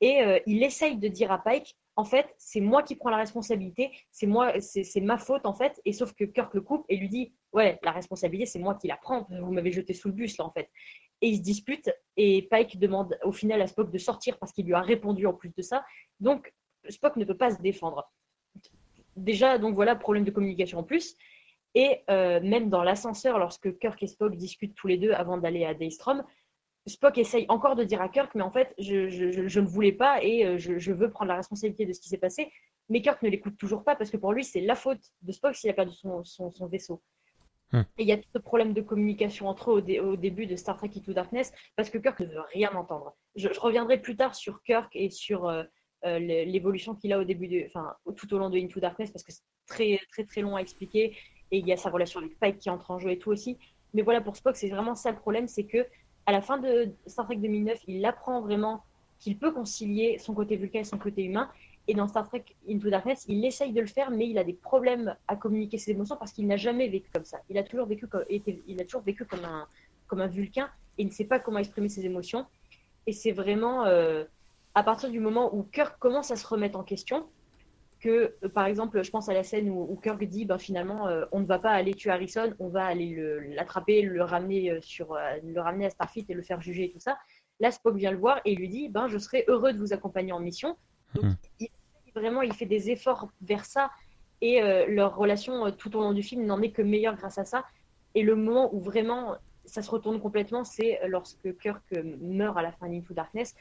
Et 0.00 0.20
il 0.46 0.64
essaye 0.64 0.96
de 0.96 1.06
dire 1.06 1.30
à 1.30 1.38
Pike 1.38 1.76
en 1.96 2.04
fait, 2.04 2.34
c'est 2.38 2.60
moi 2.60 2.82
qui 2.82 2.96
prends 2.96 3.10
la 3.10 3.18
responsabilité, 3.18 3.92
c'est 4.10 4.26
moi, 4.26 4.58
c'est 4.60 5.00
ma 5.00 5.18
faute 5.18 5.44
en 5.44 5.54
fait. 5.54 5.80
Et 5.84 5.92
sauf 5.92 6.14
que 6.14 6.24
Kirk 6.24 6.54
le 6.54 6.62
coupe 6.62 6.86
et 6.88 6.96
lui 6.96 7.08
dit, 7.08 7.34
ouais, 7.52 7.78
la 7.82 7.92
responsabilité, 7.92 8.46
c'est 8.46 8.58
moi 8.58 8.74
qui 8.74 8.88
la 8.88 8.96
prends. 8.96 9.26
Vous 9.28 9.52
m'avez 9.52 9.72
jeté 9.72 9.92
sous 9.92 10.08
le 10.08 10.14
bus 10.14 10.38
là 10.38 10.46
en 10.46 10.50
fait. 10.50 10.70
Et 11.20 11.28
ils 11.28 11.36
se 11.36 11.42
disputent 11.42 11.90
et 12.16 12.48
Pike 12.50 12.78
demande 12.78 13.16
au 13.24 13.32
final 13.32 13.60
à 13.60 13.66
Spock 13.66 13.90
de 13.90 13.98
sortir 13.98 14.38
parce 14.38 14.52
qu'il 14.52 14.66
lui 14.66 14.74
a 14.74 14.80
répondu 14.80 15.26
en 15.26 15.34
plus 15.34 15.54
de 15.54 15.62
ça. 15.62 15.84
Donc 16.18 16.52
Spock 16.88 17.16
ne 17.16 17.24
peut 17.24 17.36
pas 17.36 17.50
se 17.54 17.60
défendre. 17.60 18.10
Déjà, 19.16 19.58
donc 19.58 19.74
voilà, 19.74 19.94
problème 19.96 20.24
de 20.24 20.30
communication 20.30 20.78
en 20.78 20.82
plus. 20.82 21.16
Et 21.74 22.00
euh, 22.10 22.40
même 22.42 22.68
dans 22.68 22.82
l'ascenseur, 22.82 23.38
lorsque 23.38 23.78
Kirk 23.78 24.02
et 24.02 24.06
Spock 24.06 24.36
discutent 24.36 24.74
tous 24.74 24.88
les 24.88 24.98
deux 24.98 25.12
avant 25.12 25.38
d'aller 25.38 25.64
à 25.64 25.74
Daystrom, 25.74 26.22
Spock 26.86 27.16
essaye 27.18 27.46
encore 27.48 27.76
de 27.76 27.84
dire 27.84 28.02
à 28.02 28.08
Kirk, 28.08 28.34
mais 28.34 28.42
en 28.42 28.50
fait, 28.50 28.74
je, 28.78 29.08
je, 29.08 29.60
ne 29.60 29.66
voulais 29.66 29.92
pas 29.92 30.22
et 30.22 30.44
euh, 30.44 30.58
je, 30.58 30.92
veux 30.92 31.10
prendre 31.10 31.28
la 31.28 31.36
responsabilité 31.36 31.86
de 31.86 31.92
ce 31.92 32.00
qui 32.00 32.08
s'est 32.08 32.18
passé. 32.18 32.50
Mais 32.88 33.00
Kirk 33.00 33.22
ne 33.22 33.28
l'écoute 33.28 33.56
toujours 33.56 33.84
pas 33.84 33.94
parce 33.94 34.10
que 34.10 34.16
pour 34.16 34.32
lui, 34.32 34.44
c'est 34.44 34.60
la 34.60 34.74
faute 34.74 35.00
de 35.22 35.32
Spock 35.32 35.54
s'il 35.54 35.70
a 35.70 35.74
perdu 35.74 35.94
son, 35.94 36.24
son, 36.24 36.66
vaisseau. 36.66 37.00
Hmm. 37.70 37.82
Et 37.96 38.02
il 38.02 38.08
y 38.08 38.12
a 38.12 38.16
tout 38.16 38.28
ce 38.34 38.38
problème 38.38 38.74
de 38.74 38.82
communication 38.82 39.46
entre 39.46 39.70
eux 39.70 40.00
au, 40.00 40.16
début 40.16 40.46
de 40.46 40.56
Star 40.56 40.76
Trek 40.76 40.90
Into 40.96 41.12
Darkness 41.12 41.52
parce 41.76 41.88
que 41.88 41.98
Kirk 41.98 42.18
ne 42.20 42.26
veut 42.26 42.42
rien 42.52 42.74
entendre. 42.74 43.14
Je, 43.36 43.48
reviendrai 43.48 43.98
plus 43.98 44.16
tard 44.16 44.34
sur 44.34 44.62
Kirk 44.64 44.90
et 44.94 45.08
sur 45.08 45.46
euh, 45.46 45.62
euh, 46.04 46.18
l'évolution 46.18 46.94
qu'il 46.94 47.12
a 47.12 47.18
au 47.18 47.24
début, 47.24 47.48
de, 47.48 47.64
enfin, 47.66 47.94
tout 48.16 48.32
au 48.34 48.38
long 48.38 48.50
de 48.50 48.58
Into 48.58 48.80
Darkness 48.80 49.10
parce 49.10 49.22
que 49.22 49.32
c'est 49.32 49.42
très, 49.66 50.00
très, 50.10 50.24
très 50.24 50.40
long 50.40 50.56
à 50.56 50.60
expliquer 50.60 51.16
et 51.50 51.58
il 51.58 51.66
y 51.66 51.72
a 51.72 51.76
sa 51.76 51.90
relation 51.90 52.20
avec 52.20 52.38
Pike 52.40 52.58
qui 52.58 52.70
entre 52.70 52.90
en 52.90 52.98
jeu 52.98 53.10
et 53.10 53.18
tout 53.18 53.30
aussi. 53.30 53.58
Mais 53.94 54.02
voilà, 54.02 54.20
pour 54.20 54.36
Spock, 54.36 54.56
c'est 54.56 54.68
vraiment 54.68 54.94
ça 54.94 55.10
le 55.10 55.18
problème, 55.18 55.48
c'est 55.48 55.64
que 55.64 55.86
à 56.26 56.32
la 56.32 56.40
fin 56.40 56.58
de 56.58 56.92
Star 57.06 57.26
Trek 57.26 57.36
2009, 57.36 57.80
il 57.88 58.04
apprend 58.04 58.40
vraiment 58.40 58.84
qu'il 59.18 59.38
peut 59.38 59.52
concilier 59.52 60.18
son 60.18 60.34
côté 60.34 60.56
vulcain 60.56 60.80
et 60.80 60.84
son 60.84 60.98
côté 60.98 61.24
humain. 61.24 61.48
Et 61.88 61.94
dans 61.94 62.08
Star 62.08 62.28
Trek 62.28 62.44
Into 62.68 62.90
Darkness, 62.90 63.24
il 63.28 63.44
essaye 63.44 63.72
de 63.72 63.80
le 63.80 63.86
faire, 63.86 64.10
mais 64.10 64.28
il 64.28 64.38
a 64.38 64.44
des 64.44 64.52
problèmes 64.52 65.16
à 65.26 65.36
communiquer 65.36 65.78
ses 65.78 65.90
émotions 65.92 66.16
parce 66.16 66.32
qu'il 66.32 66.46
n'a 66.46 66.56
jamais 66.56 66.88
vécu 66.88 67.10
comme 67.12 67.24
ça. 67.24 67.38
Il 67.50 67.58
a 67.58 67.64
toujours 67.64 67.86
vécu 67.86 68.06
comme, 68.06 68.24
il 68.28 68.80
a 68.80 68.84
toujours 68.84 69.02
vécu 69.02 69.24
comme 69.24 69.44
un, 69.44 69.66
comme 70.06 70.20
un 70.20 70.28
vulcain 70.28 70.70
et 70.98 71.02
il 71.02 71.06
ne 71.06 71.12
sait 71.12 71.24
pas 71.24 71.38
comment 71.38 71.58
exprimer 71.58 71.88
ses 71.88 72.04
émotions. 72.06 72.46
Et 73.06 73.12
c'est 73.12 73.32
vraiment 73.32 73.84
euh, 73.84 74.24
à 74.74 74.82
partir 74.82 75.10
du 75.10 75.20
moment 75.20 75.54
où 75.54 75.64
Kirk 75.64 75.98
commence 75.98 76.30
à 76.30 76.36
se 76.36 76.46
remettre 76.46 76.78
en 76.78 76.82
question, 76.82 77.26
que, 78.02 78.34
euh, 78.42 78.48
par 78.48 78.66
exemple, 78.66 79.02
je 79.02 79.10
pense 79.10 79.28
à 79.28 79.32
la 79.32 79.44
scène 79.44 79.70
où, 79.70 79.98
Kirk 80.02 80.22
dit, 80.24 80.44
ben, 80.44 80.58
finalement, 80.58 81.06
euh, 81.06 81.24
on 81.30 81.40
ne 81.40 81.46
va 81.46 81.58
pas 81.58 81.70
aller 81.70 81.94
tuer 81.94 82.10
Harrison, 82.10 82.52
on 82.58 82.68
va 82.68 82.84
aller 82.84 83.14
l'attraper, 83.54 84.02
le, 84.02 84.22
ramener 84.22 84.70
euh, 84.70 84.80
le 85.44 85.60
ramener 85.60 85.86
à 85.86 85.90
Starfleet 85.90 86.26
et 86.28 86.34
le 86.34 86.42
faire 86.42 86.60
juger 86.60 86.86
et 86.86 86.90
tout 86.90 86.98
ça. 86.98 87.16
Là, 87.60 87.70
Spock 87.70 87.94
vient 87.96 88.10
le 88.10 88.18
voir 88.18 88.40
et 88.44 88.56
lui 88.56 88.68
dit, 88.68 88.88
ben, 88.88 89.06
je 89.06 89.18
serais 89.18 89.44
heureux 89.46 89.72
de 89.72 89.78
vous 89.78 89.92
accompagner 89.92 90.32
en 90.32 90.40
mission. 90.40 90.76
Donc, 91.14 91.24
hmm. 91.24 91.34
il, 91.60 91.68
vraiment, 92.14 92.42
il 92.42 92.52
fait 92.52 92.66
des 92.66 92.90
efforts 92.90 93.30
vers 93.40 93.64
ça 93.64 93.90
et 94.40 94.60
leur 94.88 95.14
relation 95.14 95.70
tout 95.70 95.96
au 95.96 96.00
long 96.00 96.12
du 96.12 96.22
film 96.22 96.44
n'en 96.44 96.60
est 96.60 96.72
que 96.72 96.82
meilleure 96.82 97.14
grâce 97.14 97.38
à 97.38 97.44
ça. 97.44 97.64
Et 98.16 98.22
le 98.22 98.34
moment 98.34 98.74
où 98.74 98.80
vraiment 98.80 99.36
ça 99.64 99.82
se 99.82 99.90
retourne 99.90 100.20
complètement, 100.20 100.64
c'est 100.64 100.98
lorsque 101.06 101.56
Kirk 101.58 101.84
meurt 102.20 102.58
à 102.58 102.62
la 102.62 102.72
fin 102.72 102.88
d'Into 102.88 103.14
Darkness 103.14 103.54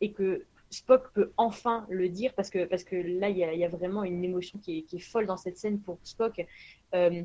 et 0.00 0.12
que 0.12 0.46
Spock 0.70 1.12
peut 1.12 1.32
enfin 1.36 1.86
le 1.88 2.08
dire 2.08 2.34
parce 2.34 2.50
que, 2.50 2.64
parce 2.64 2.84
que 2.84 2.96
là, 2.96 3.30
il 3.30 3.38
y, 3.38 3.64
a, 3.64 3.68
vraiment 3.68 4.04
une 4.04 4.22
émotion 4.24 4.58
qui 4.58 4.86
est, 4.92 4.98
folle 4.98 5.26
dans 5.26 5.36
cette 5.36 5.56
scène 5.56 5.80
pour 5.80 5.98
Spock, 6.02 6.44
euh, 6.94 7.22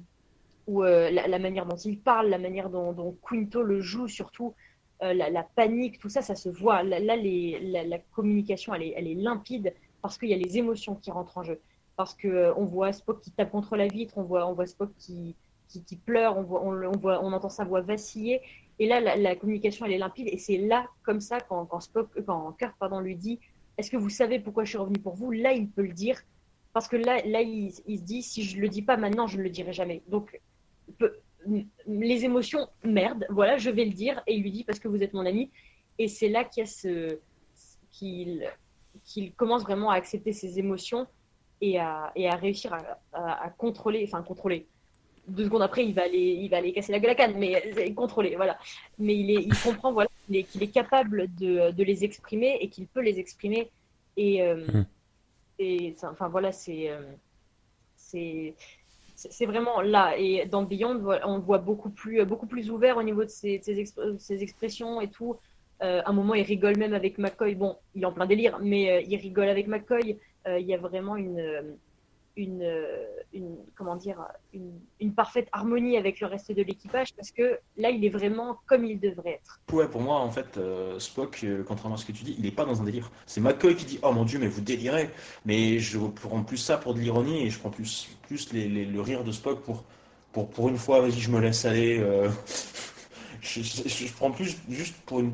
où 0.68 0.84
euh, 0.84 1.12
la, 1.12 1.40
manière 1.40 1.66
dont 1.66 1.76
il 1.76 2.00
parle, 2.00 2.30
la 2.30 2.38
manière 2.38 2.70
dont, 2.70 3.18
Quinto 3.22 3.62
le 3.62 3.82
joue, 3.82 4.08
surtout 4.08 4.54
euh, 5.02 5.14
la, 5.14 5.44
panique, 5.44 6.00
tout 6.00 6.10
ça, 6.10 6.22
ça 6.22 6.36
se 6.36 6.50
voit. 6.50 6.84
Là, 6.84 7.00
la, 7.00 8.00
communication, 8.14 8.74
elle 8.74 8.84
est, 8.84 9.16
limpide 9.16 9.74
parce 10.02 10.18
qu'il 10.18 10.30
y 10.30 10.34
a 10.34 10.38
les 10.38 10.58
émotions 10.58 10.96
qui 10.96 11.12
rentrent 11.12 11.38
en 11.38 11.44
jeu. 11.44 11.60
Parce 11.96 12.16
qu'on 12.16 12.54
on 12.58 12.66
voit 12.66 12.94
Spock 12.94 13.22
qui 13.22 13.32
tape 13.32 13.52
contre 13.52 13.76
la 13.76 13.88
vitre, 13.88 14.18
on 14.18 14.24
voit, 14.24 14.48
on 14.48 14.54
voit 14.54 14.66
Spock 14.66 14.92
qui, 14.98 15.36
qui, 15.68 15.96
pleure, 15.96 16.38
on, 16.38 16.44
voit, 16.44 16.64
on, 16.64 16.92
voit, 16.98 17.24
on 17.24 17.34
entend 17.34 17.50
sa 17.50 17.66
voix 17.66 17.82
vaciller. 17.82 18.42
Et 18.80 18.88
là, 18.88 19.00
la, 19.00 19.36
communication, 19.36 19.86
elle 19.86 19.94
est 19.94 19.98
limpide. 19.98 20.28
Et 20.32 20.38
c'est 20.38 20.58
là, 20.58 20.88
comme 21.04 21.22
ça, 21.22 21.40
quand, 21.40 21.66
quand, 21.66 21.80
Spock, 21.80 22.10
Kirk 22.58 22.76
pardon, 22.80 23.00
lui 23.00 23.16
dit 23.16 23.40
Est-ce 23.78 23.92
que 23.92 23.98
vous 23.98 24.10
savez 24.10 24.40
pourquoi 24.40 24.64
je 24.64 24.70
suis 24.70 24.78
revenu 24.78 25.00
pour 25.00 25.16
vous? 25.16 25.32
Là, 25.32 25.54
il 25.54 25.70
peut 25.70 25.84
le 25.84 25.94
dire. 25.94 26.20
Parce 26.74 26.88
que 26.88 26.96
là, 26.96 27.22
là 27.26 27.42
il, 27.42 27.72
se 27.72 28.02
dit 28.04 28.24
Si 28.24 28.44
je 28.44 28.58
ne 28.58 28.62
le 28.62 28.70
dis 28.70 28.82
pas 28.82 28.98
maintenant, 28.98 29.28
je 29.28 29.38
ne 29.38 29.44
le 29.44 29.50
dirai 29.50 29.74
jamais. 29.74 30.02
Donc, 30.08 30.40
les 31.88 32.26
émotions, 32.26 32.68
merde, 32.84 33.26
voilà, 33.30 33.58
je 33.58 33.70
vais 33.70 33.86
le 33.86 33.92
dire. 33.92 34.24
Et 34.28 34.36
il 34.36 34.44
lui 34.44 34.52
dit 34.52 34.64
Parce 34.64 34.80
que 34.80 34.88
vous 34.88 35.04
êtes 35.04 35.14
mon 35.14 35.26
ami. 35.26 35.52
Et 36.00 36.08
c'est 36.08 36.30
là 36.30 36.44
qu'il 36.44 36.68
ce. 36.68 37.20
qu'il 37.92 38.50
qu'il 39.06 39.34
commence 39.34 39.64
vraiment 39.64 39.90
à 39.90 39.96
accepter 39.96 40.34
ses 40.34 40.60
émotions 40.60 41.08
et 41.62 41.80
à, 41.80 42.12
et 42.16 42.30
à 42.30 42.36
réussir 42.36 42.74
à, 42.74 43.44
à, 43.44 43.50
contrôler, 43.50 44.04
enfin 44.08 44.22
contrôler. 44.22 44.68
Deux 45.28 45.46
secondes 45.46 45.62
après, 45.62 45.86
il 45.86 45.94
va 45.94 46.04
aller, 46.04 46.38
il 46.42 46.50
va 46.50 46.58
aller 46.58 46.74
casser 46.74 46.92
la 46.92 47.00
gueule 47.00 47.12
à 47.12 47.16
canne, 47.16 47.36
mais 47.38 47.64
euh, 47.78 47.94
contrôler, 47.94 48.36
voilà. 48.36 48.58
Mais 49.00 49.16
il, 49.16 49.32
est, 49.32 49.44
il 49.44 49.58
comprend 49.58 49.94
voilà, 49.94 50.10
qu'il 50.26 50.36
est, 50.36 50.62
est, 50.62 50.68
capable 50.68 51.34
de, 51.36 51.72
de, 51.72 51.84
les 51.84 52.04
exprimer 52.04 52.58
et 52.60 52.70
qu'il 52.70 52.88
peut 52.88 53.02
les 53.02 53.20
exprimer. 53.20 53.72
Et, 54.18 54.42
euh, 54.42 54.56
mmh. 54.68 54.86
et 55.60 55.96
enfin 56.04 56.28
voilà, 56.28 56.52
c'est 56.52 56.90
euh, 56.90 57.02
c'est 59.16 59.46
vraiment 59.46 59.82
là. 59.82 60.18
Et 60.18 60.46
dans 60.46 60.64
Beyond, 60.64 61.02
on 61.24 61.38
le 61.38 61.42
voit 61.42 61.60
beaucoup 61.60 61.90
plus, 61.90 62.24
beaucoup 62.26 62.48
plus 62.48 62.70
ouvert 62.70 62.98
au 62.98 63.04
niveau 63.04 63.24
de 63.24 63.30
ses, 63.30 63.62
ses 63.62 64.44
expressions 64.44 65.00
et 65.00 65.10
tout. 65.10 65.38
Euh, 65.82 66.02
à 66.06 66.10
un 66.10 66.14
moment, 66.14 66.34
il 66.34 66.44
rigole 66.44 66.78
même 66.78 66.94
avec 66.94 67.18
McCoy. 67.18 67.56
Bon, 67.56 67.78
il 67.96 68.04
est 68.04 68.06
en 68.06 68.12
plein 68.12 68.26
délire, 68.26 68.60
mais 68.62 68.92
euh, 68.92 69.02
il 69.08 69.18
rigole 69.18 69.50
avec 69.50 69.68
McCoy. 69.68 70.18
Il 70.46 70.66
y 70.66 70.74
a 70.74 70.78
vraiment 70.78 71.16
une, 71.16 71.78
une, 72.36 72.68
une 73.34 73.58
comment 73.76 73.96
dire, 73.96 74.18
une, 74.54 75.14
parfaite 75.14 75.48
harmonie 75.52 75.98
avec 75.98 76.20
le 76.20 76.28
reste 76.28 76.52
de 76.52 76.62
l'équipage 76.64 77.14
parce 77.16 77.32
que 77.32 77.60
là, 77.78 77.90
il 77.90 78.04
est 78.04 78.10
vraiment 78.10 78.60
comme 78.66 78.86
il 78.86 79.00
devrait 79.00 79.40
être. 79.42 79.60
Ouais, 79.72 79.88
pour 79.88 80.02
moi, 80.02 80.18
en 80.20 80.32
fait, 80.32 80.60
Spock, 80.98 81.46
contrairement 81.68 81.96
à 81.96 81.98
ce 81.98 82.06
que 82.06 82.12
tu 82.12 82.24
dis, 82.24 82.36
il 82.38 82.44
n'est 82.44 82.52
pas 82.52 82.66
dans 82.66 82.82
un 82.82 82.86
délire. 82.86 83.12
C'est 83.26 83.42
McCoy 83.42 83.76
qui 83.76 83.86
dit 83.86 84.00
Oh 84.02 84.12
mon 84.12 84.26
dieu, 84.26 84.40
mais 84.40 84.48
vous 84.48 84.62
délirez. 84.62 85.10
Mais 85.46 85.80
je 85.80 86.00
prends 86.00 86.44
plus 86.44 86.58
ça 86.58 86.78
pour 86.78 86.94
de 86.94 87.00
l'ironie 87.00 87.46
et 87.46 87.50
je 87.50 87.60
prends 87.60 87.70
plus, 87.70 88.10
plus 88.28 88.52
le 88.54 89.02
rire 89.02 89.24
de 89.24 89.32
Spock 89.32 89.62
pour, 89.62 89.84
pour, 90.32 90.50
pour 90.50 90.70
une 90.70 90.78
fois, 90.78 91.02
vas-y, 91.02 91.20
je 91.20 91.30
me 91.30 91.40
laisse 91.40 91.66
aller 91.66 92.04
je, 93.44 94.14
prends 94.14 94.32
plus 94.32 94.58
juste 94.70 94.96
pour 95.06 95.20
une, 95.20 95.34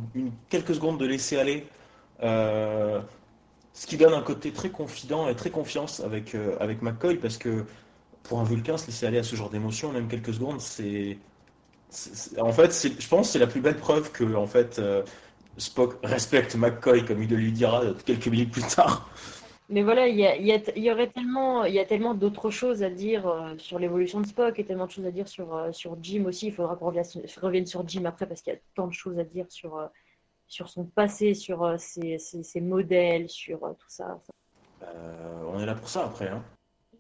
quelques 0.50 0.76
secondes 0.76 1.00
de 1.00 1.06
laisser 1.06 1.38
aller. 1.38 1.66
Euh, 2.24 3.02
ce 3.80 3.88
qui 3.88 3.96
donne 3.96 4.14
un 4.14 4.22
côté 4.22 4.52
très 4.52 4.72
confident 4.72 5.30
et 5.30 5.36
très 5.36 5.52
confiance 5.52 6.02
avec, 6.02 6.36
euh, 6.36 6.58
avec 6.60 6.82
McCoy, 6.82 7.16
parce 7.16 7.38
que 7.38 7.64
pour 8.24 8.42
un 8.42 8.44
Vulcain, 8.44 8.78
se 8.78 8.88
laisser 8.88 9.06
aller 9.06 9.20
à 9.20 9.24
ce 9.24 9.38
genre 9.38 9.50
d'émotion, 9.50 9.94
même 9.94 10.10
quelques 10.10 10.34
secondes, 10.34 10.60
c'est. 10.60 11.18
En 12.38 12.52
fait, 12.52 12.74
je 13.00 13.08
pense 13.08 13.30
c'est 13.30 13.40
la 13.40 13.48
plus 13.48 13.62
belle 13.62 13.78
preuve 13.78 14.12
que 14.12 14.36
en 14.36 14.48
fait, 14.48 14.80
euh, 14.80 15.02
Spock 15.58 15.96
respecte 16.04 16.56
McCoy, 16.56 17.06
comme 17.06 17.24
il 17.24 17.30
le 17.30 17.38
lui 17.38 17.54
dira 17.54 17.82
quelques 18.06 18.28
minutes 18.28 18.52
plus 18.52 18.68
tard. 18.68 19.10
Mais 19.70 19.82
voilà, 19.82 20.10
il 20.10 20.20
y, 20.20 20.80
y, 20.82 20.92
aurait 20.92 21.10
tellement, 21.10 21.64
y 21.64 21.80
a 21.80 21.86
tellement 21.86 22.16
d'autres 22.16 22.50
choses 22.50 22.84
à 22.84 22.90
dire 22.90 23.28
euh, 23.28 23.54
sur 23.60 23.80
l'évolution 23.80 24.20
de 24.20 24.28
Spock 24.28 24.60
et 24.60 24.66
tellement 24.66 24.88
de 24.88 24.92
choses 24.92 25.06
à 25.06 25.12
dire 25.12 25.30
sur, 25.30 25.68
sur 25.72 25.98
Jim 26.02 26.26
aussi. 26.26 26.48
Il 26.48 26.54
faudra 26.54 26.76
qu'on 26.76 26.88
revienne, 26.88 27.66
sur 27.66 27.88
Jim 27.88 28.04
après 28.04 28.28
parce 28.28 28.42
qu'il 28.42 28.52
y 28.52 28.56
a 28.58 28.60
tant 28.76 28.88
de 28.88 28.94
choses 28.94 29.18
à 29.20 29.24
dire 29.24 29.46
sur, 29.48 29.90
sur 30.50 30.68
son 30.68 30.84
passé, 30.84 31.34
sur 31.34 31.80
ses, 31.80 32.18
ses, 32.18 32.62
modèles, 32.62 33.30
sur 33.30 33.60
tout 33.60 33.90
ça. 33.90 34.20
on 35.48 35.60
est 35.60 35.66
là 35.66 35.76
pour 35.76 35.88
ça 35.88 36.06
après. 36.06 36.28
Hein. 36.28 36.44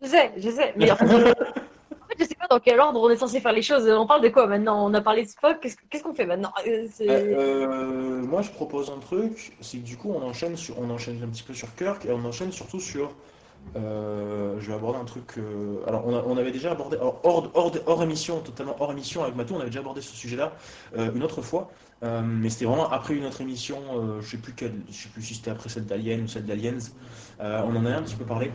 Je 0.02 0.08
sais, 0.08 0.32
je 0.38 0.50
sais. 0.50 0.74
Mais 0.78 0.88
je 2.20 2.24
sais 2.24 2.36
pas 2.36 2.48
dans 2.50 2.60
quel 2.60 2.80
ordre 2.80 3.02
on 3.02 3.10
est 3.10 3.18
censé 3.18 3.40
faire 3.40 3.52
les 3.52 3.62
choses. 3.62 3.90
On 3.90 4.08
parle 4.08 4.22
de 4.22 4.30
quoi 4.30 4.48
maintenant? 4.48 4.86
On 4.86 4.94
a 4.94 5.02
parlé 5.02 5.24
de 5.24 5.30
Spock. 5.30 5.60
Qu'est-ce 5.90 6.04
qu'on 6.04 6.14
fait 6.14 6.26
maintenant? 6.26 6.52
Euh, 6.68 6.88
bah, 7.00 7.14
euh, 7.14 8.22
Moi, 8.22 8.42
je 8.42 8.52
propose 8.52 8.90
un 8.90 9.00
truc. 9.00 9.58
C'est 9.62 9.78
que 9.78 9.84
du 9.84 9.98
coup, 9.98 10.12
on 10.14 10.22
enchaîne, 10.24 10.56
sur, 10.56 10.80
on 10.80 10.90
enchaîne 10.90 11.22
un 11.24 11.28
petit 11.28 11.44
peu 11.44 11.54
sur 11.54 11.74
Kirk 11.76 12.06
et 12.06 12.12
on 12.12 12.24
enchaîne 12.26 12.52
surtout 12.52 12.80
sur. 12.80 13.12
Euh, 13.76 14.56
je 14.60 14.68
vais 14.68 14.74
aborder 14.74 15.00
un 15.00 15.06
truc. 15.06 15.34
alors, 15.86 16.08
on, 16.08 16.38
avait 16.38 16.52
déjà 16.52 16.72
abordé 16.72 16.98
hors, 17.02 17.52
hors, 17.86 18.04
émission, 18.04 18.40
totalement 18.40 18.76
hors 18.80 18.92
émission 18.92 19.22
avec 19.22 19.36
Matou, 19.36 19.56
on 19.56 19.60
avait 19.60 19.70
déjà 19.70 19.82
abordé 19.82 20.00
ce 20.02 20.16
sujet-là 20.16 20.54
une 20.96 21.24
autre 21.24 21.42
fois. 21.42 21.70
Mais 22.02 22.50
c'était 22.50 22.66
vraiment 22.66 22.90
après 22.90 23.16
une 23.16 23.26
autre 23.26 23.42
émission. 23.42 23.80
je 24.22 24.28
sais 24.28 24.38
plus 24.38 24.54
quelle, 24.54 24.76
je 24.90 24.96
sais 24.96 25.10
plus 25.10 25.22
si 25.22 25.36
c'était 25.36 25.52
après 25.52 25.70
celle 25.70 25.86
d'Alien 25.86 26.24
ou 26.24 26.28
celle 26.28 26.46
d'Aliens. 26.46 26.78
Euh, 27.42 27.62
on 27.66 27.76
en 27.76 27.86
a 27.86 27.92
un 27.92 28.02
petit 28.02 28.16
peu 28.16 28.26
parlé. 28.26 28.52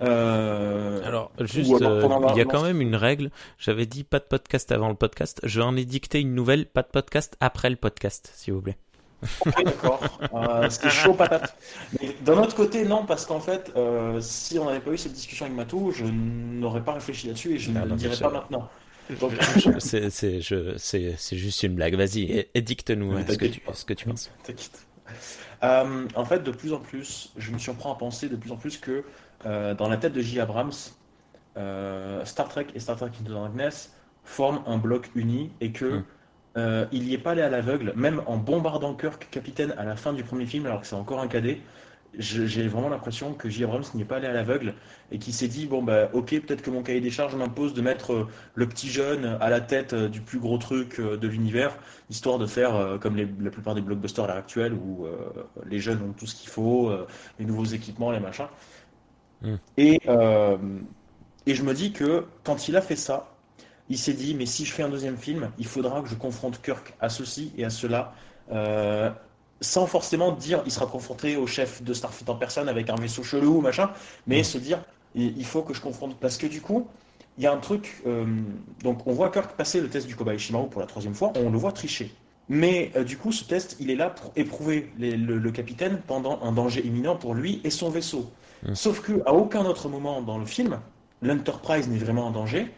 Euh, 0.00 1.00
Alors, 1.04 1.32
juste, 1.40 1.72
euh, 1.82 2.08
il 2.30 2.36
y 2.36 2.40
a 2.40 2.44
quand 2.44 2.62
même 2.62 2.80
une 2.80 2.94
règle. 2.94 3.30
J'avais 3.58 3.84
dit 3.84 4.04
pas 4.04 4.20
de 4.20 4.24
podcast 4.24 4.70
avant 4.70 4.88
le 4.88 4.94
podcast. 4.94 5.40
Je 5.42 5.60
en 5.60 5.76
ai 5.76 5.84
dicté 5.84 6.20
une 6.20 6.36
nouvelle, 6.36 6.66
pas 6.66 6.82
de 6.82 6.88
podcast 6.88 7.36
après 7.40 7.68
le 7.68 7.74
podcast, 7.74 8.32
s'il 8.36 8.54
vous 8.54 8.62
plaît. 8.62 8.76
Ok, 9.44 9.64
d'accord. 9.64 10.00
C'était 10.70 10.90
chaud 10.90 11.14
patate. 11.14 11.56
Mais 12.00 12.14
d'un 12.24 12.40
autre 12.40 12.54
côté, 12.54 12.84
non, 12.84 13.04
parce 13.04 13.26
qu'en 13.26 13.40
fait, 13.40 13.72
si 14.20 14.56
on 14.60 14.66
n'avait 14.66 14.80
pas 14.80 14.92
eu 14.92 14.98
cette 14.98 15.14
discussion 15.14 15.46
avec 15.46 15.56
Matou, 15.56 15.90
je 15.90 16.04
n'aurais 16.04 16.84
pas 16.84 16.92
réfléchi 16.92 17.26
là-dessus 17.26 17.54
et 17.54 17.58
je 17.58 17.72
ne 17.72 17.84
le 17.84 17.96
dirais 17.96 18.16
pas 18.16 18.30
maintenant. 18.30 18.68
C'est 19.78 21.36
juste 21.36 21.62
une 21.62 21.74
blague. 21.74 21.94
Vas-y, 21.94 22.46
édicte-nous 22.54 23.16
hein, 23.16 23.24
ce, 23.28 23.36
que 23.36 23.46
tu, 23.46 23.62
ce 23.72 23.84
que 23.84 23.94
tu 23.94 24.06
penses. 24.06 24.30
Euh, 25.62 26.06
en 26.14 26.24
fait, 26.24 26.42
de 26.42 26.50
plus 26.50 26.72
en 26.72 26.78
plus, 26.78 27.32
je 27.36 27.52
me 27.52 27.58
surprends 27.58 27.92
à 27.92 27.96
penser 27.96 28.28
de 28.28 28.36
plus 28.36 28.52
en 28.52 28.56
plus 28.56 28.78
que 28.78 29.04
euh, 29.46 29.74
dans 29.74 29.88
la 29.88 29.96
tête 29.96 30.12
de 30.12 30.20
J. 30.20 30.40
Abrams, 30.40 30.72
euh, 31.56 32.24
Star 32.24 32.48
Trek 32.48 32.66
et 32.74 32.80
Star 32.80 32.96
Trek 32.96 33.10
Into 33.20 33.32
Darkness 33.32 33.94
forment 34.24 34.62
un 34.66 34.78
bloc 34.78 35.10
uni 35.14 35.50
et 35.60 35.72
que 35.72 36.02
hmm. 36.56 36.86
il 36.92 37.04
n'y 37.04 37.14
est 37.14 37.18
pas 37.18 37.32
allé 37.32 37.42
à 37.42 37.48
l'aveugle, 37.48 37.92
même 37.96 38.22
en 38.26 38.36
bombardant 38.36 38.94
Kirk 38.94 39.28
capitaine 39.30 39.74
à 39.78 39.84
la 39.84 39.96
fin 39.96 40.12
du 40.12 40.22
premier 40.22 40.44
film, 40.44 40.66
alors 40.66 40.82
que 40.82 40.86
c'est 40.86 40.96
encore 40.96 41.20
un 41.20 41.28
cadet 41.28 41.60
j'ai 42.18 42.66
vraiment 42.66 42.88
l'impression 42.88 43.32
que 43.32 43.48
J. 43.48 43.64
Abrams 43.64 43.84
n'y 43.94 44.02
est 44.02 44.04
pas 44.04 44.16
allé 44.16 44.26
à 44.26 44.32
l'aveugle 44.32 44.74
et 45.12 45.18
qui 45.18 45.32
s'est 45.32 45.46
dit 45.46 45.66
bon 45.66 45.82
bah 45.82 46.10
ok 46.12 46.30
peut-être 46.40 46.62
que 46.62 46.70
mon 46.70 46.82
cahier 46.82 47.00
des 47.00 47.10
charges 47.10 47.36
m'impose 47.36 47.74
de 47.74 47.80
mettre 47.80 48.12
euh, 48.12 48.28
le 48.54 48.68
petit 48.68 48.88
jeune 48.88 49.24
à 49.40 49.48
la 49.48 49.60
tête 49.60 49.92
euh, 49.92 50.08
du 50.08 50.20
plus 50.20 50.40
gros 50.40 50.58
truc 50.58 50.98
euh, 50.98 51.16
de 51.16 51.28
l'univers 51.28 51.78
histoire 52.10 52.38
de 52.38 52.46
faire 52.46 52.98
comme 53.00 53.16
la 53.16 53.50
plupart 53.50 53.74
des 53.74 53.80
blockbusters 53.80 54.24
à 54.24 54.28
l'heure 54.28 54.36
actuelle 54.36 54.72
où 54.72 55.06
les 55.66 55.78
jeunes 55.78 56.02
ont 56.02 56.12
tout 56.12 56.26
ce 56.26 56.34
qu'il 56.34 56.48
faut 56.48 56.90
les 57.38 57.44
nouveaux 57.44 57.66
équipements 57.66 58.10
les 58.10 58.20
machins 58.20 58.48
hmm. 59.42 59.56
et 59.76 60.00
et 61.46 61.54
je 61.54 61.62
me 61.62 61.74
dis 61.74 61.92
que 61.92 62.24
quand 62.44 62.68
il 62.68 62.76
a 62.76 62.80
fait 62.80 62.96
ça 62.96 63.34
il 63.90 63.98
s'est 63.98 64.14
dit 64.14 64.34
mais 64.34 64.46
si 64.46 64.64
je 64.64 64.72
fais 64.72 64.82
un 64.82 64.88
deuxième 64.88 65.18
film 65.18 65.50
il 65.58 65.66
faudra 65.66 66.00
que 66.00 66.08
je 66.08 66.14
confronte 66.14 66.62
Kirk 66.62 66.94
à 66.98 67.10
ceci 67.10 67.52
et 67.58 67.66
à 67.66 67.70
cela 67.70 68.14
sans 69.60 69.86
forcément 69.86 70.32
dire 70.32 70.62
il 70.66 70.72
sera 70.72 70.86
confronté 70.86 71.36
au 71.36 71.46
chef 71.46 71.82
de 71.82 71.92
Starfleet 71.92 72.30
en 72.30 72.36
personne 72.36 72.68
avec 72.68 72.90
un 72.90 72.94
vaisseau 72.94 73.22
chelou 73.22 73.60
machin, 73.60 73.90
mais 74.26 74.40
mm. 74.40 74.44
se 74.44 74.58
dire 74.58 74.82
il 75.14 75.44
faut 75.44 75.62
que 75.62 75.74
je 75.74 75.80
confronte 75.80 76.16
parce 76.20 76.36
que 76.36 76.46
du 76.46 76.60
coup 76.60 76.86
il 77.38 77.44
y 77.44 77.46
a 77.46 77.52
un 77.52 77.58
truc 77.58 78.02
euh, 78.06 78.24
donc 78.82 79.06
on 79.06 79.12
voit 79.12 79.30
Kirk 79.30 79.56
passer 79.56 79.80
le 79.80 79.88
test 79.88 80.06
du 80.06 80.16
Kobayashi 80.16 80.52
pour 80.70 80.80
la 80.80 80.86
troisième 80.86 81.14
fois, 81.14 81.32
on 81.36 81.50
le 81.50 81.58
voit 81.58 81.72
tricher. 81.72 82.12
Mais 82.48 82.92
euh, 82.96 83.04
du 83.04 83.16
coup 83.16 83.32
ce 83.32 83.44
test 83.44 83.76
il 83.80 83.90
est 83.90 83.96
là 83.96 84.10
pour 84.10 84.32
éprouver 84.36 84.90
le, 84.98 85.50
capitaine 85.50 86.00
pendant 86.06 86.40
un 86.42 86.52
danger 86.52 86.86
imminent 86.86 87.16
pour 87.16 87.34
lui 87.34 87.60
et 87.64 87.70
son 87.70 87.90
vaisseau. 87.90 88.30
Mm. 88.64 88.74
Sauf 88.74 89.00
que 89.00 89.22
à 89.26 89.32
aucun 89.32 89.64
autre 89.64 89.88
moment 89.88 90.22
dans 90.22 90.38
le 90.38 90.46
film 90.46 90.78
l'Enterprise 91.22 91.88
n'est 91.88 91.98
vraiment 91.98 92.26
en 92.26 92.30
danger 92.30 92.70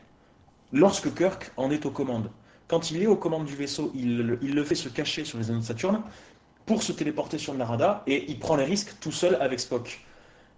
lorsque 0.72 1.14
Kirk 1.14 1.52
en 1.56 1.70
est 1.70 1.84
aux 1.84 1.90
commandes. 1.90 2.30
Quand 2.68 2.92
il 2.92 3.02
est 3.02 3.08
aux 3.08 3.16
commandes 3.16 3.46
du 3.46 3.56
vaisseau, 3.56 3.90
il, 3.96 4.38
il 4.42 4.54
le 4.54 4.64
fait 4.64 4.76
se 4.76 4.88
cacher 4.88 5.24
sur 5.24 5.38
les 5.38 5.50
anneaux 5.50 5.58
de 5.58 5.64
Saturne 5.64 6.02
pour 6.70 6.84
se 6.84 6.92
téléporter 6.92 7.36
sur 7.36 7.52
le 7.52 7.58
Narada 7.58 8.04
et 8.06 8.30
il 8.30 8.38
prend 8.38 8.54
les 8.54 8.62
risques 8.62 8.94
tout 9.00 9.10
seul 9.10 9.36
avec 9.40 9.58
Spock. 9.58 9.98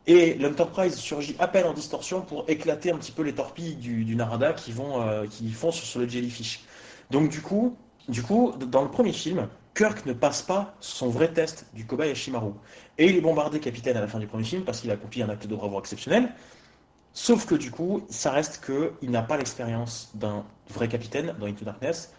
Et 0.06 0.34
l'Enterprise 0.34 0.96
surgit 0.96 1.34
à 1.38 1.48
peine 1.48 1.64
en 1.64 1.72
distorsion 1.72 2.20
pour 2.20 2.44
éclater 2.48 2.90
un 2.90 2.98
petit 2.98 3.12
peu 3.12 3.22
les 3.22 3.34
torpilles 3.34 3.76
du, 3.76 4.14
Narada 4.14 4.52
qui, 4.52 4.72
vont, 4.72 5.00
euh, 5.00 5.24
qui 5.24 5.50
foncent 5.50 5.80
sur 5.80 6.00
le 6.00 6.06
Jellyfish. 6.06 6.64
Donc 7.10 7.30
du 7.30 7.40
coup, 7.40 7.78
du 8.10 8.22
coup, 8.22 8.52
dans 8.58 8.82
le 8.82 8.90
premier 8.90 9.14
film, 9.14 9.48
Kirk 9.74 10.04
ne 10.04 10.12
passe 10.12 10.42
pas 10.42 10.74
son 10.80 11.08
vrai 11.08 11.32
test 11.32 11.64
du 11.72 11.86
Kobayashi 11.86 12.30
Maru. 12.30 12.50
Et 12.98 13.06
il 13.06 13.16
est 13.16 13.22
bombardé 13.22 13.58
capitaine 13.58 13.96
à 13.96 14.02
la 14.02 14.06
fin 14.06 14.18
du 14.18 14.26
premier 14.26 14.44
film 14.44 14.64
parce 14.64 14.82
qu'il 14.82 14.90
a 14.90 14.94
accompli 14.94 15.22
un 15.22 15.30
acte 15.30 15.46
de 15.46 15.56
bravoure 15.56 15.78
exceptionnel. 15.78 16.30
Sauf 17.14 17.46
que 17.46 17.54
du 17.54 17.70
coup, 17.70 18.04
ça 18.10 18.32
reste 18.32 18.62
qu'il 18.66 19.10
n'a 19.10 19.22
pas 19.22 19.38
l'expérience 19.38 20.10
d'un 20.12 20.44
vrai 20.68 20.88
capitaine 20.88 21.34
dans 21.40 21.46
Into 21.46 21.64
Darkness. 21.64 22.12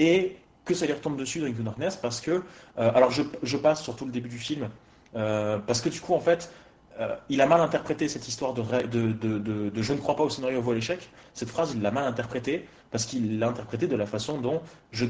Et 0.00 0.36
que 0.66 0.74
ça 0.74 0.84
lui 0.84 0.92
retombe 0.92 1.16
dessus 1.16 1.40
dans 1.40 1.62
Darkness 1.62 1.96
parce 1.96 2.20
que, 2.20 2.30
euh, 2.30 2.42
alors 2.76 3.10
je, 3.10 3.56
passe 3.56 3.82
sur 3.82 3.96
tout 3.96 4.04
le 4.04 4.10
début 4.10 4.28
du 4.28 4.38
film, 4.38 4.68
euh, 5.14 5.58
parce 5.58 5.80
que 5.80 5.88
du 5.88 6.00
coup 6.00 6.12
en 6.12 6.20
fait, 6.20 6.52
euh, 7.00 7.14
il 7.28 7.40
a 7.40 7.46
mal 7.46 7.60
interprété 7.60 8.08
cette 8.08 8.28
histoire 8.28 8.52
de, 8.52 8.62
de, 8.86 9.12
de, 9.38 9.82
je 9.82 9.92
ne 9.92 9.98
crois 9.98 10.16
pas 10.16 10.24
au 10.24 10.30
scénario 10.30 10.60
voit 10.60 10.74
l'échec. 10.74 11.08
Cette 11.34 11.48
phrase, 11.48 11.72
il 11.74 11.82
l'a 11.82 11.90
mal 11.90 12.04
interprétée 12.04 12.68
parce 12.90 13.06
qu'il 13.06 13.38
l'a 13.38 13.48
interprétée 13.48 13.86
de 13.86 13.96
la 13.96 14.06
façon 14.06 14.40
dont 14.40 14.60
je, 14.90 15.06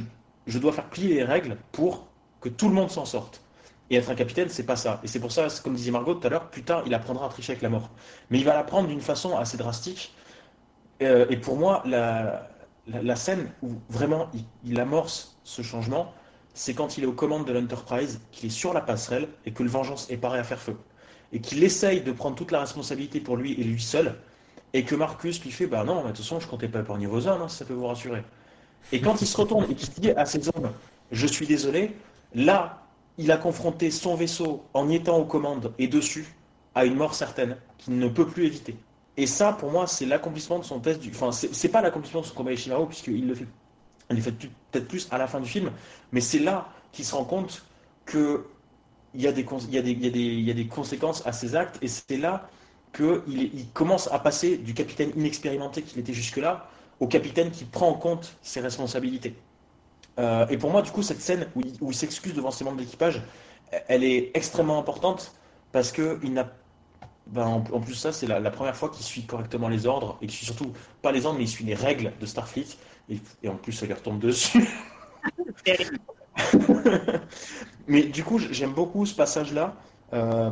je 0.46 0.58
dois 0.58 0.72
faire 0.72 0.88
plier 0.88 1.14
les 1.14 1.24
règles 1.24 1.56
pour 1.72 2.06
que 2.40 2.48
tout 2.48 2.68
le 2.68 2.74
monde 2.74 2.90
s'en 2.90 3.04
sorte. 3.04 3.40
Et 3.88 3.96
être 3.96 4.10
un 4.10 4.16
capitaine, 4.16 4.48
c'est 4.48 4.66
pas 4.66 4.76
ça. 4.76 5.00
Et 5.04 5.06
c'est 5.06 5.20
pour 5.20 5.30
ça, 5.32 5.46
comme 5.62 5.74
disait 5.74 5.92
Margot 5.92 6.14
tout 6.14 6.26
à 6.26 6.30
l'heure, 6.30 6.50
plus 6.50 6.64
tard, 6.64 6.82
il 6.86 6.92
apprendra 6.92 7.26
à 7.26 7.28
tricher 7.28 7.52
avec 7.52 7.62
la 7.62 7.68
mort. 7.68 7.88
Mais 8.30 8.38
il 8.38 8.44
va 8.44 8.52
l'apprendre 8.52 8.88
d'une 8.88 9.00
façon 9.00 9.36
assez 9.36 9.56
drastique. 9.56 10.12
Et 10.98 11.36
pour 11.36 11.56
moi, 11.56 11.82
la, 11.86 12.48
la, 12.86 13.16
scène 13.16 13.50
où 13.62 13.72
vraiment 13.88 14.28
il, 14.64 14.80
amorce 14.80 15.35
ce 15.46 15.62
changement, 15.62 16.12
c'est 16.54 16.74
quand 16.74 16.98
il 16.98 17.04
est 17.04 17.06
aux 17.06 17.12
commandes 17.12 17.46
de 17.46 17.52
l'Enterprise, 17.52 18.20
qu'il 18.32 18.46
est 18.46 18.52
sur 18.52 18.74
la 18.74 18.80
passerelle 18.80 19.28
et 19.46 19.52
que 19.52 19.62
le 19.62 19.68
Vengeance 19.68 20.10
est 20.10 20.16
paré 20.16 20.38
à 20.38 20.44
faire 20.44 20.58
feu. 20.58 20.76
Et 21.32 21.40
qu'il 21.40 21.62
essaye 21.62 22.00
de 22.00 22.12
prendre 22.12 22.34
toute 22.34 22.50
la 22.50 22.60
responsabilité 22.60 23.20
pour 23.20 23.36
lui 23.36 23.52
et 23.52 23.64
lui 23.64 23.80
seul. 23.80 24.16
Et 24.72 24.84
que 24.84 24.94
Marcus 24.96 25.42
lui 25.42 25.52
fait 25.52 25.66
Bah 25.66 25.84
non, 25.84 26.02
de 26.02 26.08
toute 26.08 26.18
façon, 26.18 26.40
je 26.40 26.48
comptais 26.48 26.68
pas 26.68 26.80
épargner 26.80 27.06
vos 27.06 27.26
hommes, 27.28 27.42
hein, 27.42 27.48
ça 27.48 27.64
peut 27.64 27.74
vous 27.74 27.86
rassurer. 27.86 28.24
Et 28.90 29.00
quand 29.00 29.22
il 29.22 29.26
se 29.26 29.36
retourne 29.36 29.70
et 29.70 29.74
qu'il 29.74 29.88
dit 29.90 30.10
à 30.10 30.26
ses 30.26 30.48
hommes 30.48 30.72
Je 31.12 31.26
suis 31.26 31.46
désolé, 31.46 31.96
là, 32.34 32.82
il 33.16 33.30
a 33.30 33.36
confronté 33.36 33.92
son 33.92 34.16
vaisseau 34.16 34.64
en 34.74 34.88
y 34.88 34.96
étant 34.96 35.18
aux 35.18 35.24
commandes 35.24 35.72
et 35.78 35.86
dessus 35.86 36.26
à 36.74 36.84
une 36.84 36.96
mort 36.96 37.14
certaine 37.14 37.56
qu'il 37.78 37.98
ne 37.98 38.08
peut 38.08 38.26
plus 38.26 38.46
éviter. 38.46 38.76
Et 39.16 39.26
ça, 39.26 39.52
pour 39.52 39.70
moi, 39.70 39.86
c'est 39.86 40.06
l'accomplissement 40.06 40.58
de 40.58 40.64
son 40.64 40.80
test 40.80 41.00
du. 41.00 41.10
Enfin, 41.10 41.30
c'est 41.30 41.68
pas 41.68 41.82
l'accomplissement 41.82 42.20
de 42.22 42.26
son 42.26 42.34
combat 42.34 42.52
Ishimaru, 42.52 42.86
puisqu'il 42.88 43.26
le 43.26 43.34
fait, 43.34 43.46
il 44.10 44.16
le 44.16 44.22
fait 44.22 44.32
peut-être 44.32 44.88
plus 44.88 45.08
à 45.10 45.18
la 45.18 45.26
fin 45.26 45.40
du 45.40 45.48
film, 45.48 45.70
mais 46.12 46.20
c'est 46.20 46.38
là 46.38 46.68
qu'il 46.92 47.04
se 47.04 47.14
rend 47.14 47.24
compte 47.24 47.64
que 48.04 48.46
il 49.14 49.22
y, 49.22 49.28
a 49.28 49.32
des, 49.32 49.40
y 49.40 50.68
conséquences 50.68 51.26
à 51.26 51.32
ses 51.32 51.56
actes, 51.56 51.78
et 51.80 51.88
c'est 51.88 52.18
là 52.18 52.50
qu'il 52.94 53.22
il 53.28 53.66
commence 53.72 54.12
à 54.12 54.18
passer 54.18 54.58
du 54.58 54.74
capitaine 54.74 55.10
inexpérimenté 55.16 55.80
qu'il 55.80 55.98
était 55.98 56.12
jusque-là 56.12 56.68
au 57.00 57.06
capitaine 57.06 57.50
qui 57.50 57.64
prend 57.64 57.88
en 57.88 57.94
compte 57.94 58.36
ses 58.42 58.60
responsabilités. 58.60 59.34
Euh, 60.18 60.46
et 60.48 60.58
pour 60.58 60.70
moi, 60.70 60.82
du 60.82 60.90
coup, 60.90 61.02
cette 61.02 61.20
scène 61.20 61.48
où 61.54 61.62
il, 61.90 61.94
s'excuse 61.94 62.34
devant 62.34 62.50
ses 62.50 62.64
membres 62.64 62.76
d'équipage, 62.78 63.22
elle 63.88 64.04
est 64.04 64.30
extrêmement 64.34 64.78
importante 64.78 65.34
parce 65.72 65.92
que 65.92 66.18
il 66.22 66.32
n'a 66.32 66.50
ben, 67.26 67.64
en, 67.72 67.80
plus, 67.80 67.94
ça, 67.94 68.12
c'est 68.12 68.26
la, 68.26 68.50
première 68.50 68.76
fois 68.76 68.88
qu'il 68.88 69.04
suit 69.04 69.24
correctement 69.24 69.68
les 69.68 69.86
ordres, 69.86 70.16
et 70.22 70.26
qu'il 70.26 70.36
suit 70.36 70.46
surtout 70.46 70.72
pas 71.02 71.10
les 71.10 71.26
ordres, 71.26 71.38
mais 71.38 71.44
il 71.44 71.48
suit 71.48 71.64
les 71.64 71.74
règles 71.74 72.12
de 72.20 72.26
Starfleet, 72.26 72.66
et, 73.08 73.48
en 73.48 73.56
plus, 73.56 73.72
ça 73.72 73.86
lui 73.86 73.92
retombe 73.92 74.18
dessus. 74.18 74.68
mais 77.88 78.02
du 78.04 78.24
coup, 78.24 78.38
j'aime 78.38 78.72
beaucoup 78.72 79.06
ce 79.06 79.14
passage-là, 79.14 79.74
euh, 80.12 80.50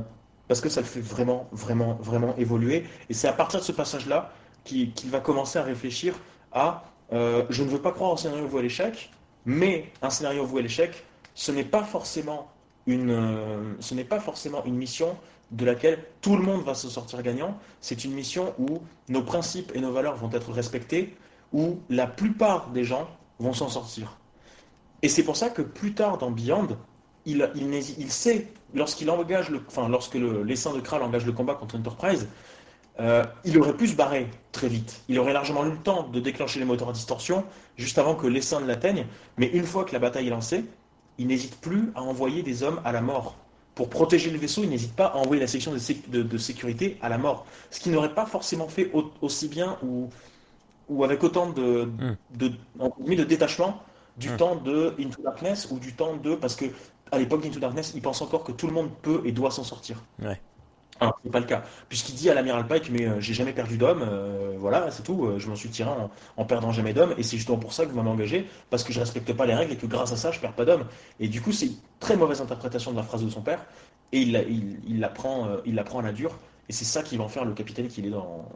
parce 0.49 0.61
que 0.61 0.69
ça 0.69 0.81
le 0.81 0.87
fait 0.87 1.01
vraiment, 1.01 1.49
vraiment, 1.53 1.95
vraiment 1.95 2.35
évoluer, 2.37 2.85
et 3.09 3.15
c'est 3.15 3.29
à 3.29 3.33
partir 3.33 3.61
de 3.61 3.65
ce 3.65 3.73
passage-là 3.73 4.33
qu'il 4.65 4.93
va 5.07 5.21
commencer 5.21 5.59
à 5.59 5.63
réfléchir 5.63 6.15
à 6.53 6.85
euh, 7.13 7.45
je 7.51 7.63
ne 7.63 7.69
veux 7.69 7.81
pas 7.81 7.93
croire 7.93 8.13
au 8.13 8.17
scénario 8.17 8.47
voué 8.47 8.61
à 8.61 8.63
l'échec, 8.63 9.11
mais 9.45 9.91
un 10.03 10.11
scénario 10.11 10.45
voué 10.45 10.61
à 10.61 10.63
l'échec, 10.63 11.05
ce 11.35 11.53
n'est 11.53 11.65
pas 11.65 11.85
forcément 11.85 12.51
une, 12.87 13.11
euh, 13.11 13.75
ce 13.81 13.95
n'est 13.95 14.05
pas 14.05 14.21
forcément 14.21 14.65
une 14.65 14.77
mission 14.77 15.17
de 15.51 15.65
laquelle 15.65 16.03
tout 16.21 16.37
le 16.37 16.43
monde 16.43 16.65
va 16.65 16.75
se 16.75 16.89
sortir 16.89 17.23
gagnant. 17.23 17.59
C'est 17.81 18.05
une 18.05 18.13
mission 18.13 18.55
où 18.59 18.81
nos 19.09 19.23
principes 19.23 19.73
et 19.75 19.81
nos 19.81 19.93
valeurs 19.93 20.17
vont 20.17 20.31
être 20.33 20.51
respectés, 20.51 21.15
où 21.55 21.79
la 21.89 22.07
plupart 22.07 22.69
des 22.71 22.85
gens 22.85 23.09
vont 23.39 23.55
s'en 23.55 23.69
sortir. 23.69 24.19
Et 25.03 25.09
c'est 25.09 25.23
pour 25.23 25.37
ça 25.37 25.49
que 25.49 25.63
plus 25.63 25.95
tard 25.95 26.19
dans 26.19 26.31
Beyond, 26.31 26.77
il, 27.25 27.49
il, 27.55 28.11
sait, 28.11 28.49
lorsqu'il 28.75 29.09
engage 29.09 29.49
le, 29.49 29.63
enfin, 29.67 29.89
lorsque 29.89 30.15
le, 30.15 30.43
l'essaim 30.43 30.75
de 30.75 30.81
Kral 30.81 31.03
engage 31.03 31.25
le 31.25 31.33
combat 31.33 31.55
contre 31.55 31.77
Enterprise, 31.77 32.29
euh, 33.01 33.25
il 33.45 33.59
aurait 33.59 33.77
pu 33.77 33.87
se 33.87 33.95
barrer 33.95 34.29
très 34.53 34.69
vite. 34.69 35.03
Il 35.09 35.19
aurait 35.19 35.33
largement 35.33 35.65
eu 35.65 35.71
le 35.71 35.79
temps 35.79 36.09
de 36.09 36.21
déclencher 36.21 36.59
les 36.59 36.65
moteurs 36.65 36.91
à 36.91 36.93
distorsion 36.93 37.45
juste 37.77 37.99
avant 37.99 38.15
que 38.15 38.27
l'essaim 38.27 38.61
ne 38.61 38.67
l'atteigne. 38.67 39.07
Mais 39.39 39.47
une 39.47 39.65
fois 39.65 39.85
que 39.85 39.93
la 39.93 40.01
bataille 40.01 40.27
est 40.27 40.31
lancée, 40.31 40.65
il 41.19 41.29
n'hésite 41.29 41.61
plus 41.61 41.93
à 41.95 42.03
envoyer 42.03 42.43
des 42.43 42.63
hommes 42.63 42.81
à 42.85 42.93
la 42.93 43.01
mort 43.01 43.37
pour 43.75 43.91
protéger 43.91 44.31
le 44.31 44.39
vaisseau, 44.39 44.63
il 44.63 44.71
n'hésite 44.71 44.95
pas 44.95 45.07
à 45.07 45.17
envoyer 45.17 45.41
la 45.41 45.49
section 45.49 45.73
de, 45.73 46.39
sécurité 46.39 46.97
à 47.03 47.09
la 47.09 47.19
mort. 47.19 47.45
Ce 47.71 47.81
qu'il 47.81 47.93
n'aurait 47.93 48.15
pas 48.15 48.27
forcément 48.27 48.69
fait 48.69 48.91
aussi 49.21 49.49
bien 49.49 49.79
ou, 49.83 50.11
ou 50.89 51.05
avec 51.05 51.23
autant 51.24 51.51
de, 51.51 51.85
hmm. 51.85 52.16
de, 52.36 52.52
de 53.15 53.24
détachement 53.24 53.82
du 54.16 54.31
hmm. 54.31 54.36
temps 54.36 54.56
de 54.56 54.94
Into 54.98 55.23
Darkness 55.23 55.69
ou 55.70 55.78
du 55.78 55.94
temps 55.94 56.16
de. 56.16 56.35
Parce 56.35 56.56
que 56.56 56.66
à 57.12 57.19
l'époque 57.19 57.43
d'Into 57.43 57.61
Darkness, 57.61 57.93
il 57.94 58.02
pense 58.02 58.20
encore 58.23 58.44
que 58.44 58.52
tout 58.52 58.66
le 58.66 58.73
monde 58.73 58.90
peut 59.02 59.23
et 59.24 59.32
doit 59.32 59.51
s'en 59.51 59.65
sortir. 59.65 60.02
Ouais. 60.23 60.40
Alors, 61.01 61.19
c'est 61.24 61.31
pas 61.31 61.40
le 61.40 61.47
cas. 61.47 61.65
Puisqu'il 61.89 62.15
dit 62.15 62.31
à 62.31 62.35
l'amiral 62.35 62.66
Pike, 62.66 62.90
mais 62.90 63.06
euh, 63.06 63.20
j'ai 63.20 63.35
jamais 63.35 63.52
perdu 63.52 63.77
d'homme, 63.77 64.05
euh, 64.09 64.55
voilà, 64.59 64.90
c'est 64.90 65.02
tout, 65.02 65.27
euh, 65.27 65.39
je 65.39 65.48
m'en 65.48 65.56
suis 65.56 65.69
tiré 65.69 65.90
en, 66.36 66.44
perdant 66.44 66.70
jamais 66.70 66.93
d'homme, 66.93 67.15
et 67.19 67.24
c'est 67.24 67.36
justement 67.36 67.59
pour 67.59 67.73
ça 67.73 67.85
que 67.85 67.90
vous 67.90 67.97
m'avez 67.97 68.11
engagé, 68.11 68.48
parce 68.70 68.85
que 68.85 68.93
je 68.93 69.01
respecte 69.01 69.32
pas 69.32 69.44
les 69.44 69.55
règles 69.55 69.73
et 69.73 69.77
que 69.77 69.86
grâce 69.86 70.12
à 70.12 70.16
ça, 70.16 70.31
je 70.31 70.39
perds 70.39 70.52
pas 70.52 70.65
d'homme. 70.65 70.85
Et 71.19 71.27
du 71.27 71.40
coup, 71.40 71.51
c'est 71.51 71.66
une 71.66 71.77
très 71.98 72.16
mauvaise 72.16 72.40
interprétation 72.40 72.93
de 72.93 72.97
la 72.97 73.02
phrase 73.02 73.24
de 73.24 73.31
son 73.31 73.43
père, 73.43 73.65
et 74.12 74.20
il, 74.20 74.35
il, 74.48 74.78
il 74.86 75.01
la, 75.01 75.09
prend, 75.09 75.48
il 75.65 75.74
la 75.74 75.82
prend 75.82 75.98
à 75.98 76.02
la 76.02 76.12
dure, 76.12 76.39
et 76.69 76.73
c'est 76.73 76.85
ça 76.85 77.02
qui 77.02 77.16
va 77.16 77.24
en 77.24 77.28
faire 77.28 77.44
le 77.44 77.55
capitaine 77.55 77.89
qu'il 77.89 78.06
est 78.06 78.11
dans, 78.11 78.48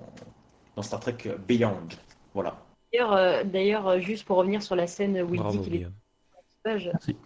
dans 0.76 0.82
Star 0.82 1.00
Trek 1.00 1.18
Beyond. 1.48 1.88
Voilà. 2.34 2.56
D'ailleurs, 3.44 4.00
juste 4.00 4.24
pour 4.24 4.38
revenir 4.38 4.62
sur 4.62 4.76
la 4.76 4.86
scène 4.86 5.20
où 5.22 5.34
il 5.34 5.42
dit 5.42 5.60
qu'il 5.60 5.74
est. 5.76 5.86
Merci. 6.64 7.16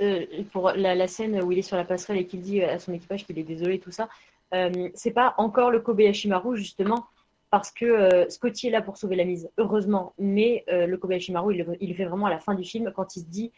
Euh, 0.00 0.24
pour 0.52 0.70
la, 0.70 1.06
scène 1.08 1.42
où 1.42 1.52
il 1.52 1.58
est 1.58 1.62
sur 1.62 1.76
la 1.76 1.84
passerelle 1.84 2.18
et 2.18 2.26
qu'il 2.26 2.40
dit 2.40 2.62
à 2.62 2.78
son 2.78 2.92
équipage 2.94 3.26
qu'il 3.26 3.38
est 3.38 3.44
désolé, 3.44 3.78
tout 3.78 3.90
ça, 3.90 4.08
euh, 4.54 4.88
c'est 4.94 5.10
pas 5.10 5.34
encore 5.36 5.70
le 5.70 5.80
Kobayashimaru, 5.80 6.56
justement, 6.56 7.06
parce 7.50 7.70
que 7.70 7.84
euh, 7.84 8.28
Scotty 8.30 8.68
est 8.68 8.70
là 8.70 8.80
pour 8.80 8.96
sauver 8.96 9.16
la 9.16 9.24
mise, 9.24 9.50
heureusement. 9.58 10.14
Mais 10.18 10.64
le 10.68 10.96
Kobayashimaru, 10.96 11.54
il, 11.54 11.76
il 11.80 11.90
le 11.90 11.94
fait 11.94 12.06
vraiment 12.06 12.26
à 12.26 12.30
la 12.30 12.40
fin 12.40 12.54
du 12.54 12.64
film, 12.64 12.90
quand 12.94 13.16
il 13.16 13.20
se 13.20 13.26
dit 13.26 13.52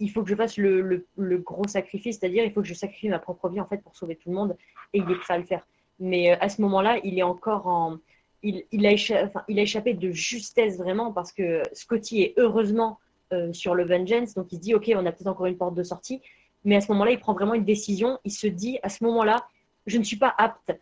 il 0.00 0.10
faut 0.10 0.24
que 0.24 0.28
je 0.28 0.34
fasse 0.34 0.56
le, 0.56 1.06
gros 1.16 1.68
sacrifice, 1.68 2.18
c'est-à-dire 2.18 2.44
il 2.44 2.52
faut 2.52 2.62
que 2.62 2.66
je 2.66 2.74
sacrifie 2.74 3.08
ma 3.08 3.20
propre 3.20 3.48
vie 3.48 3.60
en 3.60 3.66
fait 3.66 3.78
pour 3.78 3.94
sauver 3.94 4.16
tout 4.16 4.28
le 4.28 4.34
monde, 4.34 4.56
et 4.92 4.98
il 4.98 5.08
est 5.08 5.18
prêt 5.20 5.34
à 5.34 5.38
le 5.38 5.44
faire. 5.44 5.64
Mais 6.00 6.32
à 6.32 6.48
ce 6.48 6.60
moment-là, 6.62 6.98
il 7.04 7.16
est 7.18 7.22
encore 7.22 7.68
en. 7.68 7.98
Il, 8.44 8.86
a 8.86 8.92
échappé, 8.92 9.94
de 9.94 10.10
justesse 10.12 10.76
vraiment 10.76 11.12
parce 11.12 11.32
que 11.32 11.62
Scotty 11.72 12.22
est 12.22 12.34
heureusement 12.36 12.98
euh, 13.32 13.52
sur 13.52 13.74
le 13.74 13.84
Vengeance. 13.84 14.34
Donc 14.34 14.52
il 14.52 14.56
se 14.56 14.60
dit, 14.60 14.74
OK, 14.74 14.92
on 14.94 15.06
a 15.06 15.12
peut-être 15.12 15.28
encore 15.28 15.46
une 15.46 15.56
porte 15.56 15.74
de 15.74 15.82
sortie. 15.82 16.20
Mais 16.64 16.76
à 16.76 16.80
ce 16.80 16.92
moment-là, 16.92 17.12
il 17.12 17.18
prend 17.18 17.32
vraiment 17.32 17.54
une 17.54 17.64
décision. 17.64 18.18
Il 18.24 18.32
se 18.32 18.46
dit, 18.46 18.78
à 18.82 18.88
ce 18.88 19.02
moment-là, 19.04 19.46
je 19.86 19.98
ne 19.98 20.04
suis 20.04 20.16
pas 20.16 20.34
apte 20.36 20.72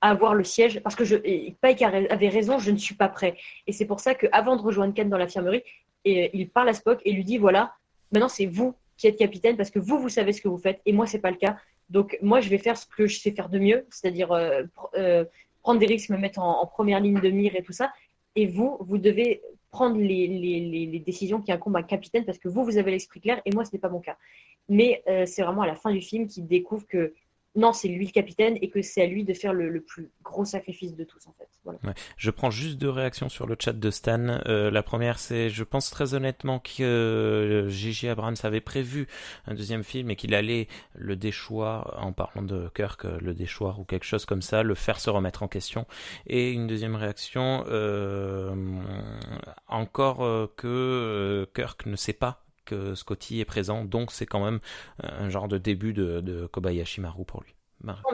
à 0.00 0.10
avoir 0.10 0.34
le 0.34 0.44
siège 0.44 0.80
parce 0.80 0.96
que 0.96 1.04
je, 1.04 1.16
Pike 1.16 1.82
avait 1.82 2.28
raison, 2.28 2.58
je 2.58 2.70
ne 2.70 2.78
suis 2.78 2.94
pas 2.94 3.08
prêt. 3.08 3.36
Et 3.66 3.72
c'est 3.72 3.84
pour 3.84 4.00
ça 4.00 4.14
qu'avant 4.14 4.56
de 4.56 4.62
rejoindre 4.62 4.94
Ken 4.94 5.08
dans 5.08 5.18
l'infirmerie, 5.18 5.62
et, 6.04 6.30
il 6.32 6.48
parle 6.48 6.70
à 6.70 6.74
Spock 6.74 7.00
et 7.04 7.12
lui 7.12 7.24
dit, 7.24 7.36
voilà, 7.36 7.74
maintenant 8.12 8.28
c'est 8.28 8.46
vous 8.46 8.74
qui 8.96 9.06
êtes 9.06 9.18
capitaine 9.18 9.56
parce 9.56 9.70
que 9.70 9.78
vous, 9.78 9.98
vous 9.98 10.08
savez 10.08 10.32
ce 10.32 10.40
que 10.40 10.48
vous 10.48 10.58
faites 10.58 10.80
et 10.86 10.92
moi, 10.92 11.06
c'est 11.06 11.18
pas 11.18 11.30
le 11.30 11.36
cas. 11.36 11.56
Donc 11.90 12.16
moi, 12.22 12.40
je 12.40 12.48
vais 12.48 12.58
faire 12.58 12.76
ce 12.76 12.86
que 12.86 13.06
je 13.06 13.18
sais 13.18 13.32
faire 13.32 13.48
de 13.48 13.58
mieux, 13.58 13.86
c'est-à-dire 13.90 14.32
euh, 14.32 14.62
euh, 14.94 15.24
prendre 15.62 15.80
des 15.80 15.86
risques, 15.86 16.10
me 16.10 16.16
mettre 16.16 16.40
en, 16.40 16.66
première 16.66 17.00
ligne 17.00 17.20
de 17.20 17.30
mire 17.30 17.54
et 17.56 17.62
tout 17.62 17.72
ça. 17.72 17.92
Et 18.36 18.46
vous, 18.46 18.76
vous 18.80 18.98
devez 18.98 19.42
prendre 19.70 19.98
les, 19.98 21.02
décisions 21.04 21.40
qui 21.40 21.52
incombent 21.52 21.76
à 21.76 21.80
un 21.80 21.84
capitaine 21.84 22.24
parce 22.24 22.38
que 22.38 22.48
vous, 22.48 22.64
vous 22.64 22.76
avez 22.78 22.90
l'esprit 22.90 23.20
clair 23.20 23.40
et 23.44 23.52
moi, 23.52 23.64
ce 23.64 23.70
n'est 23.72 23.78
pas 23.78 23.88
mon 23.88 24.00
cas. 24.00 24.16
Mais 24.68 25.02
euh, 25.08 25.26
c'est 25.26 25.42
vraiment 25.42 25.62
à 25.62 25.66
la 25.66 25.76
fin 25.76 25.92
du 25.92 26.00
film 26.00 26.26
qu'il 26.26 26.46
découvre 26.46 26.86
que 26.86 27.14
non, 27.56 27.72
c'est 27.72 27.88
lui 27.88 28.06
le 28.06 28.12
capitaine 28.12 28.56
et 28.62 28.70
que 28.70 28.80
c'est 28.80 29.02
à 29.02 29.06
lui 29.06 29.24
de 29.24 29.34
faire 29.34 29.52
le, 29.52 29.80
plus 29.80 30.08
gros 30.22 30.44
sacrifice 30.44 30.94
de 30.94 31.02
tous 31.02 31.26
en 31.26 31.32
fait. 31.32 31.48
Je 32.16 32.30
prends 32.30 32.50
juste 32.50 32.78
deux 32.78 32.90
réactions 32.90 33.28
sur 33.28 33.46
le 33.46 33.56
chat 33.58 33.72
de 33.72 33.90
Stan. 33.90 34.40
Euh, 34.46 34.70
la 34.70 34.82
première, 34.84 35.18
c'est 35.18 35.50
je 35.50 35.64
pense 35.64 35.90
très 35.90 36.14
honnêtement 36.14 36.60
que 36.60 36.82
euh, 36.82 37.68
Gigi 37.68 38.08
Abrams 38.08 38.36
avait 38.44 38.60
prévu 38.60 39.08
un 39.46 39.54
deuxième 39.54 39.82
film 39.82 40.10
et 40.10 40.16
qu'il 40.16 40.34
allait 40.34 40.68
le 40.94 41.16
déchoir, 41.16 41.98
en 42.00 42.12
parlant 42.12 42.42
de 42.42 42.70
Kirk, 42.74 43.04
euh, 43.04 43.18
le 43.20 43.34
déchoir 43.34 43.80
ou 43.80 43.84
quelque 43.84 44.06
chose 44.06 44.26
comme 44.26 44.42
ça, 44.42 44.62
le 44.62 44.74
faire 44.74 45.00
se 45.00 45.10
remettre 45.10 45.42
en 45.42 45.48
question. 45.48 45.86
Et 46.28 46.52
une 46.52 46.68
deuxième 46.68 46.94
réaction, 46.94 47.64
encore 49.68 50.54
que 50.56 51.48
Kirk 51.54 51.86
ne 51.86 51.96
sait 51.96 52.12
pas 52.12 52.44
que 52.70 52.94
Scotty 52.94 53.40
est 53.40 53.44
présent, 53.44 53.84
donc 53.84 54.12
c'est 54.12 54.26
quand 54.26 54.44
même 54.44 54.60
un 55.02 55.28
genre 55.28 55.48
de 55.48 55.58
début 55.58 55.92
de, 55.92 56.46
Kobayashi 56.46 57.00
Maru 57.00 57.24
pour 57.24 57.42
lui. 57.42 57.54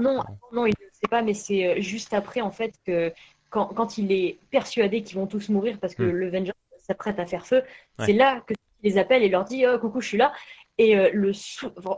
non, 0.01 0.23
non, 0.53 0.67
il 0.67 0.71
ne 0.71 0.91
sait 0.93 1.09
pas, 1.11 1.23
mais 1.23 1.35
c'est 1.35 1.67
euh, 1.67 1.81
juste 1.81 2.15
après 2.15 2.41
en 2.41 2.51
fait 2.51 2.75
que 2.87 3.13
quand, 3.51 3.67
quand 3.67 3.99
il 3.99 4.13
est 4.13 4.39
persuadé 4.51 5.03
qu'ils 5.03 5.17
vont 5.17 5.27
tous 5.27 5.49
mourir 5.49 5.79
parce 5.81 5.95
que 5.95 6.03
hmm. 6.03 6.11
le 6.11 6.31
Vengeance 6.31 6.55
s'apprête 6.79 7.19
à 7.19 7.27
faire 7.27 7.47
feu, 7.47 7.63
c'est 7.99 8.13
là 8.13 8.43
que 8.47 8.55
les 8.83 8.99
appelle 8.99 9.23
et 9.23 9.29
leur 9.29 9.45
dit 9.45 9.65
oh, 9.67 9.79
coucou, 9.79 10.01
je 10.01 10.09
suis 10.09 10.19
là. 10.19 10.33
Et 10.79 10.97
euh, 10.97 11.11
le 11.13 11.33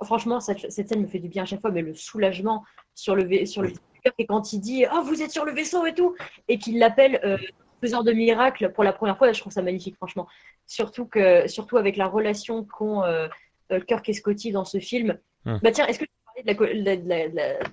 franchement, 0.03 0.41
cette, 0.41 0.71
scène 0.71 1.03
me 1.03 1.07
fait 1.07 1.19
du 1.19 1.29
bien 1.29 1.43
à 1.43 1.47
chaque 1.47 1.61
fois, 1.61 1.71
mais 1.71 1.83
le 1.83 1.95
soulagement 1.95 2.65
sur 2.95 3.15
le, 3.15 3.45
sur 3.45 3.63
le 3.63 3.73
et 4.17 4.27
quand 4.27 4.53
il 4.53 4.61
dit 4.61 4.85
oh 4.91 5.03
vous 5.03 5.21
êtes 5.21 5.33
sur 5.33 5.45
le 5.45 5.53
vaisseau 5.53 5.85
et 5.85 5.95
tout, 5.95 6.15
et 6.47 6.59
qu'il 6.59 6.79
l'appelle 6.79 7.21
euh, 7.25 7.37
faiseur 7.81 8.05
de 8.05 8.13
miracles 8.13 8.73
pour 8.73 8.85
la 8.85 8.93
première 8.93 9.19
fois, 9.19 9.33
je 9.33 9.41
trouve 9.41 9.53
ça 9.53 9.63
magnifique, 9.63 9.97
franchement. 9.97 10.29
Surtout, 10.69 11.07
que, 11.07 11.49
surtout 11.49 11.79
avec 11.79 11.97
la 11.97 12.07
relation 12.07 12.63
qu'ont 12.63 13.03
euh, 13.03 13.27
euh, 13.73 13.81
Kirk 13.81 14.07
et 14.09 14.13
Scotty 14.13 14.53
dans 14.53 14.67
ce 14.67 14.79
film. 14.79 15.19
Hum. 15.47 15.59
Bah 15.63 15.73
tiens, 15.73 15.87
est-ce 15.87 15.99
que 15.99 16.05
tu 16.05 16.11
parlais 16.25 16.43
de 16.43 16.49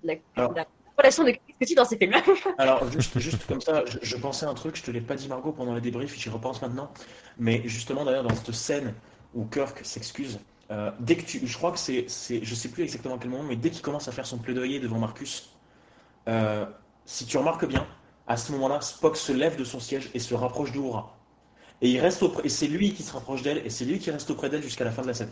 la, 0.03 0.65
relation 0.97 1.25
de 1.25 1.31
Kirk 1.31 1.43
et 1.49 1.53
Scotty 1.53 1.75
dans 1.75 1.85
ces 1.85 1.97
films 1.97 2.13
Alors, 2.57 2.89
juste, 2.89 3.19
juste 3.19 3.45
comme 3.47 3.59
ça, 3.59 3.83
je, 4.01 4.15
pensais 4.15 4.45
à 4.45 4.49
un 4.49 4.53
truc, 4.53 4.77
je 4.77 4.83
te 4.83 4.91
l'ai 4.91 5.01
pas 5.01 5.15
dit 5.15 5.27
Margot 5.27 5.51
pendant 5.51 5.75
les 5.75 5.81
débriefs, 5.81 6.17
j'y 6.17 6.29
repense 6.29 6.61
maintenant. 6.61 6.89
Mais 7.37 7.61
justement, 7.65 8.05
d'ailleurs, 8.05 8.23
dans 8.23 8.33
cette 8.33 8.53
scène 8.53 8.93
où 9.33 9.45
Kirk 9.45 9.81
s'excuse, 9.83 10.39
dès 10.99 11.17
que 11.17 11.25
tu, 11.25 11.45
je 11.45 11.57
crois 11.57 11.73
que 11.73 11.79
c'est, 11.79 12.05
c'est, 12.07 12.43
je 12.43 12.55
sais 12.55 12.69
plus 12.69 12.83
exactement 12.83 13.17
quel 13.17 13.29
moment, 13.29 13.43
mais 13.43 13.57
dès 13.57 13.71
qu'il 13.71 13.81
commence 13.81 14.07
à 14.07 14.13
faire 14.13 14.25
son 14.25 14.37
plaidoyer 14.37 14.79
devant 14.79 14.99
Marcus, 14.99 15.53
si 17.03 17.25
tu 17.25 17.37
remarques 17.37 17.65
bien, 17.65 17.85
à 18.27 18.37
ce 18.37 18.51
moment-là, 18.53 18.81
Spock 18.81 19.17
se 19.17 19.31
lève 19.31 19.57
de 19.57 19.63
son 19.63 19.79
siège 19.79 20.09
et 20.13 20.19
se 20.19 20.33
rapproche 20.33 20.71
d'Oura. 20.71 21.14
Et 21.85 21.89
il 21.89 21.99
reste 21.99 22.23
auprès, 22.23 22.43
et 22.43 22.49
c'est 22.49 22.65
lui 22.65 22.95
qui 22.95 23.03
se 23.03 23.13
rapproche 23.13 23.43
d'elle, 23.43 23.59
et 23.63 23.69
c'est 23.69 23.85
lui 23.85 23.99
qui 23.99 24.09
reste 24.09 24.27
auprès 24.31 24.49
d'elle 24.49 24.63
jusqu'à 24.63 24.83
la 24.83 24.89
fin 24.89 25.03
de 25.03 25.07
la 25.07 25.13
scène. 25.13 25.29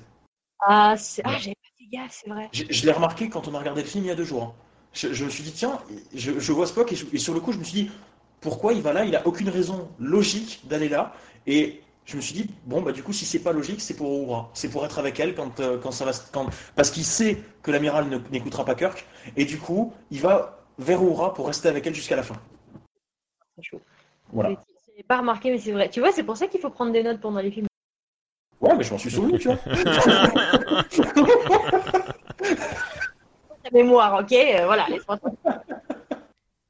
Ah, 0.60 0.94
ah 1.24 1.38
j'avais 1.40 1.56
pas 1.56 1.70
fait 1.80 1.86
gaffe, 1.92 2.22
c'est 2.24 2.30
vrai. 2.30 2.48
Je, 2.54 2.86
l'ai 2.86 2.92
remarqué 2.92 3.28
quand 3.28 3.48
on 3.48 3.56
a 3.56 3.58
regardé 3.58 3.82
le 3.82 3.88
film 3.88 4.04
il 4.04 4.10
y 4.10 4.12
a 4.12 4.16
deux 4.16 4.24
jours. 4.24 4.44
Hein. 4.44 4.54
Je, 4.94 5.26
me 5.26 5.32
suis 5.32 5.42
dit, 5.42 5.52
tiens, 5.52 5.80
je, 6.14 6.52
vois 6.52 6.68
Spock, 6.68 6.92
et, 6.92 7.18
sur 7.18 7.34
le 7.34 7.40
coup, 7.40 7.54
je 7.54 7.58
me 7.58 7.64
suis 7.64 7.86
dit, 7.86 7.92
pourquoi 8.40 8.74
il 8.74 8.84
va 8.84 8.94
là? 8.94 9.04
Il 9.04 9.16
a 9.16 9.26
aucune 9.26 9.50
raison 9.50 9.90
logique 9.98 10.62
d'aller 10.66 10.90
là. 10.90 11.14
Et 11.48 11.82
je 12.06 12.18
me 12.18 12.22
suis 12.22 12.36
dit, 12.36 12.48
bon, 12.66 12.84
bah 12.84 12.92
du 12.92 13.02
coup, 13.02 13.14
si 13.14 13.26
c'est 13.26 13.40
pas 13.40 13.52
logique, 13.52 13.82
c'est 13.82 13.96
pour 13.96 14.12
Oura. 14.12 14.52
C'est 14.54 14.70
pour 14.70 14.86
être 14.86 15.00
avec 15.00 15.20
elle 15.20 15.34
quand, 15.34 15.60
euh, 15.60 15.80
quand 15.80 15.90
ça 15.90 16.06
va. 16.06 16.12
Quand... 16.32 16.46
Parce 16.76 16.92
qu'il 16.92 17.04
sait 17.04 17.42
que 17.64 17.72
l'amiral 17.72 18.22
n'écoutera 18.30 18.64
pas 18.64 18.76
Kirk, 18.76 19.08
et 19.36 19.46
du 19.46 19.58
coup, 19.58 19.92
il 20.12 20.22
va 20.22 20.64
vers 20.78 21.02
Oura 21.02 21.34
pour 21.34 21.48
rester 21.48 21.68
avec 21.68 21.88
elle 21.88 21.96
jusqu'à 21.96 22.16
la 22.16 22.22
fin. 22.22 22.36
C'est 23.56 23.64
chaud. 23.64 23.82
Voilà. 24.32 24.56
Je 24.98 25.04
pas 25.04 25.18
remarqué, 25.18 25.52
mais 25.52 25.58
c'est 25.58 25.72
vrai. 25.72 25.90
Tu 25.90 26.00
vois, 26.00 26.12
c'est 26.12 26.24
pour 26.24 26.38
ça 26.38 26.48
qu'il 26.48 26.60
faut 26.60 26.70
prendre 26.70 26.92
des 26.92 27.04
notes 27.04 27.20
pendant 27.20 27.40
les 27.40 27.52
films. 27.52 27.68
Ouais, 28.62 28.76
mais 28.76 28.84
je 28.84 28.92
m'en 28.92 28.98
suis 28.98 29.12
souvenu, 29.12 29.38
tu 29.40 29.48
vois. 29.48 29.58
Ta 33.64 33.72
mémoire, 33.72 34.22
ok 34.22 34.32
euh, 34.32 34.66
Voilà, 34.66 34.88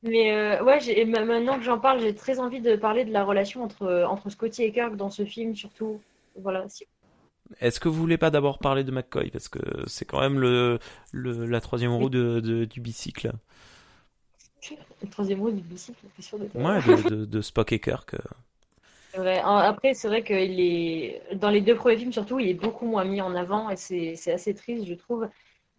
Mais 0.04 0.34
euh, 0.34 0.64
ouais, 0.64 1.06
maintenant 1.06 1.58
que 1.58 1.64
j'en 1.64 1.80
parle, 1.80 2.00
j'ai 2.00 2.16
très 2.16 2.40
envie 2.40 2.62
de 2.62 2.76
parler 2.76 3.06
de 3.06 3.12
la 3.12 3.24
relation 3.24 3.64
entre, 3.64 4.06
entre 4.08 4.30
Scotty 4.30 4.64
et 4.64 4.72
Kirk 4.72 4.96
dans 4.96 5.10
ce 5.10 5.26
film, 5.26 5.56
surtout. 5.56 6.02
Voilà. 6.36 6.66
Est-ce 7.60 7.80
que 7.80 7.90
vous 7.90 8.00
voulez 8.00 8.18
pas 8.18 8.32
d'abord 8.32 8.60
parler 8.60 8.84
de 8.84 8.92
McCoy? 8.92 9.30
Parce 9.30 9.50
que 9.50 9.60
c'est 9.88 10.06
quand 10.06 10.20
même 10.20 10.40
le, 10.40 10.80
le, 11.12 11.46
la 11.46 11.62
troisième 11.62 11.94
roue 11.94 12.10
de, 12.10 12.66
du 12.66 12.82
bicycle. 12.82 13.34
Le 15.02 15.10
troisième 15.12 15.42
roue 15.42 15.52
du 15.52 15.62
bicycle, 15.62 16.06
sûr 16.20 16.40
de 16.40 16.46
Ouais, 16.56 16.80
de, 17.10 17.26
de, 17.26 17.42
Spock 17.42 17.72
et 17.72 17.80
Kirk. 17.80 18.16
Après, 19.16 19.94
c'est 19.94 20.08
vrai 20.08 20.24
que 20.24 20.34
est... 20.34 21.22
dans 21.36 21.50
les 21.50 21.62
deux 21.62 21.76
premiers 21.76 21.98
films, 21.98 22.14
surtout, 22.14 22.40
il 22.40 22.50
est 22.50 22.54
beaucoup 22.54 22.86
moins 22.86 23.04
mis 23.04 23.22
en 23.22 23.36
avant 23.36 23.70
et 23.70 23.76
c'est 23.76 24.32
assez 24.32 24.54
triste, 24.54 24.86
je 24.86 24.94
trouve. 24.94 25.28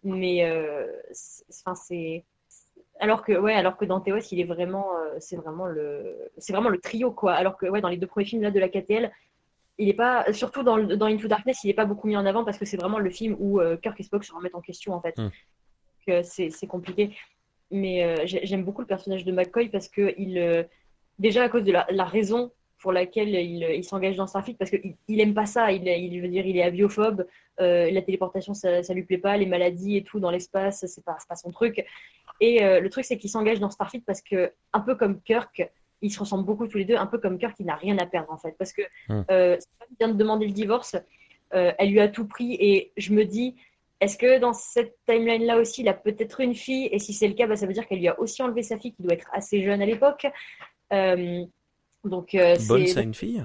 Mais 0.03 0.45
euh, 0.45 0.85
enfin, 1.49 1.75
c'est. 1.75 2.23
Alors 2.99 3.23
que, 3.23 3.33
ouais, 3.33 3.53
alors 3.53 3.75
que 3.75 3.83
dans 3.83 3.99
TOS, 3.99 4.31
il 4.31 4.39
est 4.39 4.45
vraiment, 4.45 4.95
euh, 4.95 5.15
c'est 5.19 5.35
vraiment 5.35 5.65
le, 5.65 6.29
c'est 6.37 6.53
vraiment 6.53 6.69
le 6.69 6.79
trio, 6.79 7.11
quoi. 7.11 7.33
Alors 7.33 7.57
que, 7.57 7.65
ouais, 7.65 7.81
dans 7.81 7.89
les 7.89 7.97
deux 7.97 8.07
premiers 8.07 8.25
films 8.25 8.43
là 8.43 8.51
de 8.51 8.59
la 8.59 8.69
KTL, 8.69 9.11
il 9.77 9.89
est 9.89 9.93
pas, 9.93 10.31
surtout 10.31 10.63
dans, 10.63 10.77
dans 10.77 11.07
Into 11.07 11.27
Darkness, 11.27 11.63
il 11.63 11.69
est 11.69 11.73
pas 11.73 11.85
beaucoup 11.85 12.07
mis 12.07 12.15
en 12.15 12.25
avant 12.25 12.45
parce 12.45 12.57
que 12.57 12.65
c'est 12.65 12.77
vraiment 12.77 12.99
le 12.99 13.09
film 13.09 13.35
où 13.39 13.59
euh, 13.59 13.75
Kirk 13.77 13.99
et 13.99 14.03
Spock 14.03 14.23
se 14.23 14.33
remettent 14.33 14.55
en 14.55 14.61
question, 14.61 14.93
en 14.93 15.01
fait. 15.01 15.17
Hmm. 15.17 15.29
C'est 16.23 16.67
compliqué. 16.67 17.15
Mais 17.71 18.25
j'aime 18.25 18.63
beaucoup 18.63 18.81
le 18.81 18.87
personnage 18.87 19.25
de 19.25 19.31
McCoy 19.31 19.69
parce 19.69 19.89
que 19.89 20.13
il, 20.17 20.65
déjà 21.19 21.43
à 21.43 21.49
cause 21.49 21.63
de 21.63 21.71
la, 21.71 21.85
la 21.89 22.05
raison 22.05 22.51
pour 22.79 22.91
laquelle 22.91 23.29
il, 23.29 23.63
il 23.63 23.83
s'engage 23.83 24.15
dans 24.15 24.27
Starfleet 24.27 24.55
parce 24.59 24.69
qu'il 24.69 24.95
il 25.07 25.19
aime 25.19 25.33
pas 25.33 25.45
ça. 25.45 25.71
Il, 25.71 25.87
il 25.87 26.21
veut 26.21 26.27
dire, 26.27 26.45
il 26.45 26.57
est 26.57 26.63
aviophobe. 26.63 27.25
Euh, 27.59 27.89
la 27.89 28.01
téléportation, 28.01 28.53
ça, 28.53 28.83
ça 28.83 28.93
lui 28.93 29.03
plaît 29.03 29.17
pas. 29.17 29.37
Les 29.37 29.45
maladies 29.45 29.97
et 29.97 30.03
tout 30.03 30.19
dans 30.19 30.29
l'espace, 30.29 30.85
c'est 30.85 31.03
pas, 31.03 31.17
pas 31.27 31.35
son 31.35 31.51
truc. 31.51 31.83
Et 32.39 32.63
euh, 32.63 32.79
le 32.79 32.89
truc, 32.89 33.05
c'est 33.05 33.17
qu'il 33.17 33.29
s'engage 33.29 33.59
dans 33.59 33.69
Starfleet 33.69 34.03
parce 34.05 34.21
que, 34.21 34.51
un 34.73 34.81
peu 34.81 34.95
comme 34.95 35.21
Kirk, 35.21 35.67
ils 36.01 36.11
se 36.11 36.19
ressemblent 36.19 36.45
beaucoup 36.45 36.67
tous 36.67 36.77
les 36.77 36.85
deux. 36.85 36.95
Un 36.95 37.07
peu 37.07 37.17
comme 37.17 37.39
Kirk, 37.39 37.55
il 37.59 37.65
n'a 37.65 37.75
rien 37.75 37.97
à 37.97 38.05
perdre 38.05 38.31
en 38.31 38.37
fait, 38.37 38.53
parce 38.57 38.73
que 38.73 38.83
hum. 39.09 39.25
euh, 39.31 39.57
vient 39.99 40.09
de 40.09 40.17
demander 40.17 40.45
le 40.45 40.53
divorce. 40.53 40.95
Euh, 41.53 41.71
elle 41.79 41.89
lui 41.89 41.99
a 41.99 42.07
tout 42.07 42.27
pris 42.27 42.53
et 42.59 42.91
je 42.97 43.13
me 43.13 43.25
dis. 43.25 43.55
Est-ce 44.01 44.17
que 44.17 44.39
dans 44.39 44.53
cette 44.53 44.97
timeline-là 45.07 45.57
aussi, 45.57 45.81
il 45.81 45.87
a 45.87 45.93
peut-être 45.93 46.41
une 46.41 46.53
fille? 46.53 46.89
Et 46.91 46.99
si 46.99 47.13
c'est 47.13 47.27
le 47.27 47.33
cas, 47.33 47.47
bah, 47.47 47.55
ça 47.55 47.65
veut 47.65 47.73
dire 47.73 47.87
qu'elle 47.87 47.99
lui 47.99 48.07
a 48.07 48.19
aussi 48.19 48.41
enlevé 48.43 48.61
sa 48.61 48.77
fille, 48.77 48.93
qui 48.93 49.03
doit 49.03 49.13
être 49.13 49.29
assez 49.31 49.63
jeune 49.63 49.81
à 49.81 49.85
l'époque. 49.85 50.27
Euh, 50.91 51.45
donc, 52.05 52.35
euh, 52.35 52.55
Bones 52.67 52.97
a 52.97 53.01
une 53.01 53.13
fille? 53.13 53.43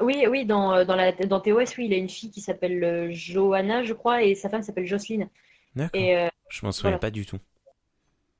Oui, 0.00 0.24
oui, 0.28 0.44
dans, 0.44 0.74
euh, 0.74 0.84
dans, 0.84 0.96
la, 0.96 1.12
dans 1.12 1.40
TOS, 1.40 1.76
oui, 1.78 1.86
il 1.86 1.94
a 1.94 1.96
une 1.96 2.08
fille 2.08 2.30
qui 2.30 2.40
s'appelle 2.40 2.82
euh, 2.82 3.08
Johanna, 3.10 3.84
je 3.84 3.92
crois, 3.92 4.24
et 4.24 4.34
sa 4.34 4.48
femme 4.48 4.62
s'appelle 4.62 4.86
Jocelyne. 4.86 5.28
D'accord. 5.76 6.00
Et, 6.00 6.28
je 6.48 6.66
m'en 6.66 6.72
souviens 6.72 6.98
pas 6.98 7.10
du 7.10 7.24
tout. 7.24 7.38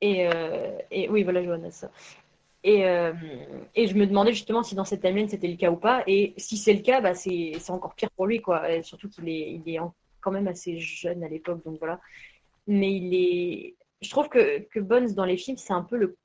Et, 0.00 0.28
et 0.90 1.08
oui, 1.08 1.22
voilà, 1.22 1.42
Johanna, 1.42 1.70
ça. 1.70 1.90
Et, 2.62 2.80
et, 3.74 3.86
je 3.86 3.94
me 3.94 4.06
demandais 4.06 4.32
justement 4.32 4.62
si 4.62 4.74
dans 4.74 4.84
cette 4.84 5.00
timeline 5.00 5.28
c'était 5.28 5.48
le 5.48 5.56
cas 5.56 5.70
ou 5.70 5.76
pas. 5.76 6.04
Et 6.06 6.34
si 6.36 6.56
c'est 6.56 6.74
le 6.74 6.82
cas, 6.82 7.00
bah, 7.00 7.14
c'est 7.14 7.58
encore 7.70 7.94
pire 7.94 8.10
pour 8.10 8.26
lui, 8.26 8.40
quoi. 8.40 8.82
surtout 8.82 9.08
qu'il 9.08 9.28
est, 9.28 9.52
il 9.52 9.74
est 9.74 9.80
quand 10.24 10.32
même 10.32 10.48
assez 10.48 10.78
jeune 10.78 11.22
à 11.22 11.28
l'époque, 11.28 11.62
donc 11.64 11.78
voilà. 11.78 12.00
Mais 12.66 12.92
il 12.94 13.14
est. 13.14 13.76
Je 14.00 14.10
trouve 14.10 14.28
que, 14.28 14.60
que 14.70 14.80
Bones 14.80 15.12
dans 15.12 15.26
les 15.26 15.36
films, 15.36 15.58
c'est 15.58 15.74
un 15.74 15.82
peu 15.82 15.96
le 15.96 16.16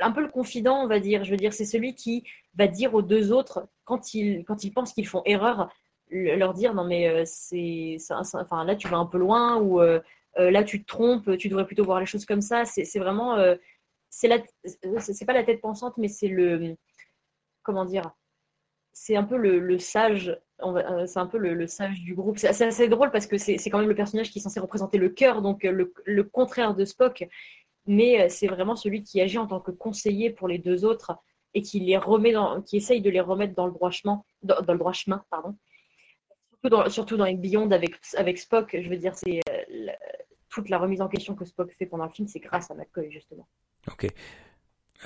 un 0.00 0.12
peu 0.12 0.20
le 0.20 0.28
confident, 0.28 0.82
on 0.82 0.86
va 0.86 1.00
dire. 1.00 1.24
Je 1.24 1.30
veux 1.32 1.36
dire, 1.36 1.52
c'est 1.52 1.64
celui 1.64 1.94
qui 1.94 2.24
va 2.54 2.68
dire 2.68 2.94
aux 2.94 3.02
deux 3.02 3.32
autres, 3.32 3.68
quand 3.84 4.14
ils, 4.14 4.44
quand 4.44 4.64
ils 4.64 4.72
pensent 4.72 4.92
qu'ils 4.92 5.08
font 5.08 5.22
erreur, 5.24 5.72
leur 6.12 6.54
dire 6.54 6.74
non 6.74 6.84
mais 6.84 7.08
euh, 7.08 7.22
c'est, 7.24 7.96
enfin 8.10 8.64
là 8.64 8.76
tu 8.76 8.86
vas 8.88 8.98
un 8.98 9.06
peu 9.06 9.18
loin 9.18 9.56
ou 9.56 9.80
euh, 9.80 9.98
euh, 10.38 10.50
là 10.50 10.62
tu 10.62 10.82
te 10.82 10.86
trompes, 10.86 11.36
tu 11.38 11.48
devrais 11.48 11.66
plutôt 11.66 11.84
voir 11.84 12.00
les 12.00 12.06
choses 12.06 12.26
comme 12.26 12.42
ça. 12.42 12.64
C'est, 12.64 12.98
vraiment, 12.98 13.38
c'est 14.10 14.28
la, 14.28 14.38
c'est 14.98 15.26
pas 15.26 15.32
la 15.32 15.44
tête 15.44 15.60
pensante, 15.60 15.96
mais 15.98 16.08
c'est 16.08 16.28
le, 16.28 16.76
comment 17.62 17.84
dire, 17.84 18.10
c'est 18.92 19.16
un 19.16 19.24
peu 19.24 19.36
le, 19.36 19.78
sage. 19.78 20.38
C'est 21.06 21.18
un 21.18 21.26
peu 21.26 21.38
le, 21.38 21.66
sage 21.66 22.00
du 22.00 22.14
groupe. 22.14 22.38
C'est 22.38 22.48
assez 22.48 22.88
drôle 22.88 23.10
parce 23.10 23.26
que 23.26 23.38
c'est 23.38 23.58
quand 23.70 23.78
même 23.78 23.88
le 23.88 23.94
personnage 23.94 24.30
qui 24.30 24.38
est 24.38 24.42
censé 24.42 24.60
représenter 24.60 24.98
le 24.98 25.08
cœur, 25.08 25.42
donc 25.42 25.62
le, 25.64 25.92
le 26.04 26.24
contraire 26.24 26.74
de 26.74 26.84
Spock 26.84 27.26
mais 27.86 28.20
euh, 28.20 28.26
c'est 28.28 28.46
vraiment 28.46 28.76
celui 28.76 29.02
qui 29.02 29.20
agit 29.20 29.38
en 29.38 29.46
tant 29.46 29.60
que 29.60 29.70
conseiller 29.70 30.30
pour 30.30 30.48
les 30.48 30.58
deux 30.58 30.84
autres 30.84 31.16
et 31.54 31.62
qui 31.62 31.80
les 31.80 31.96
remet 31.96 32.34
qui 32.64 32.78
essaye 32.78 33.00
de 33.00 33.10
les 33.10 33.20
remettre 33.20 33.54
dans 33.54 33.66
le 33.66 33.72
droit 33.72 33.90
chemin, 33.90 34.22
le. 34.42 35.56
Surtout 36.52 36.68
dans, 36.68 36.90
surtout 36.90 37.16
dans 37.16 37.32
Beyond 37.34 37.70
avec, 37.70 38.38
Spock, 38.38 38.76
je 38.80 38.88
veux 38.88 38.96
dire, 38.96 39.14
c'est 39.14 39.40
euh, 39.50 39.88
toute 40.48 40.68
la 40.68 40.78
remise 40.78 41.02
en 41.02 41.08
question 41.08 41.34
que 41.34 41.44
Spock 41.44 41.70
fait 41.72 41.86
pendant 41.86 42.04
le 42.04 42.10
film, 42.10 42.28
c'est 42.28 42.40
grâce 42.40 42.70
à 42.70 42.74
McCoy 42.74 43.10
justement. 43.10 43.46
Ok. 43.90 44.06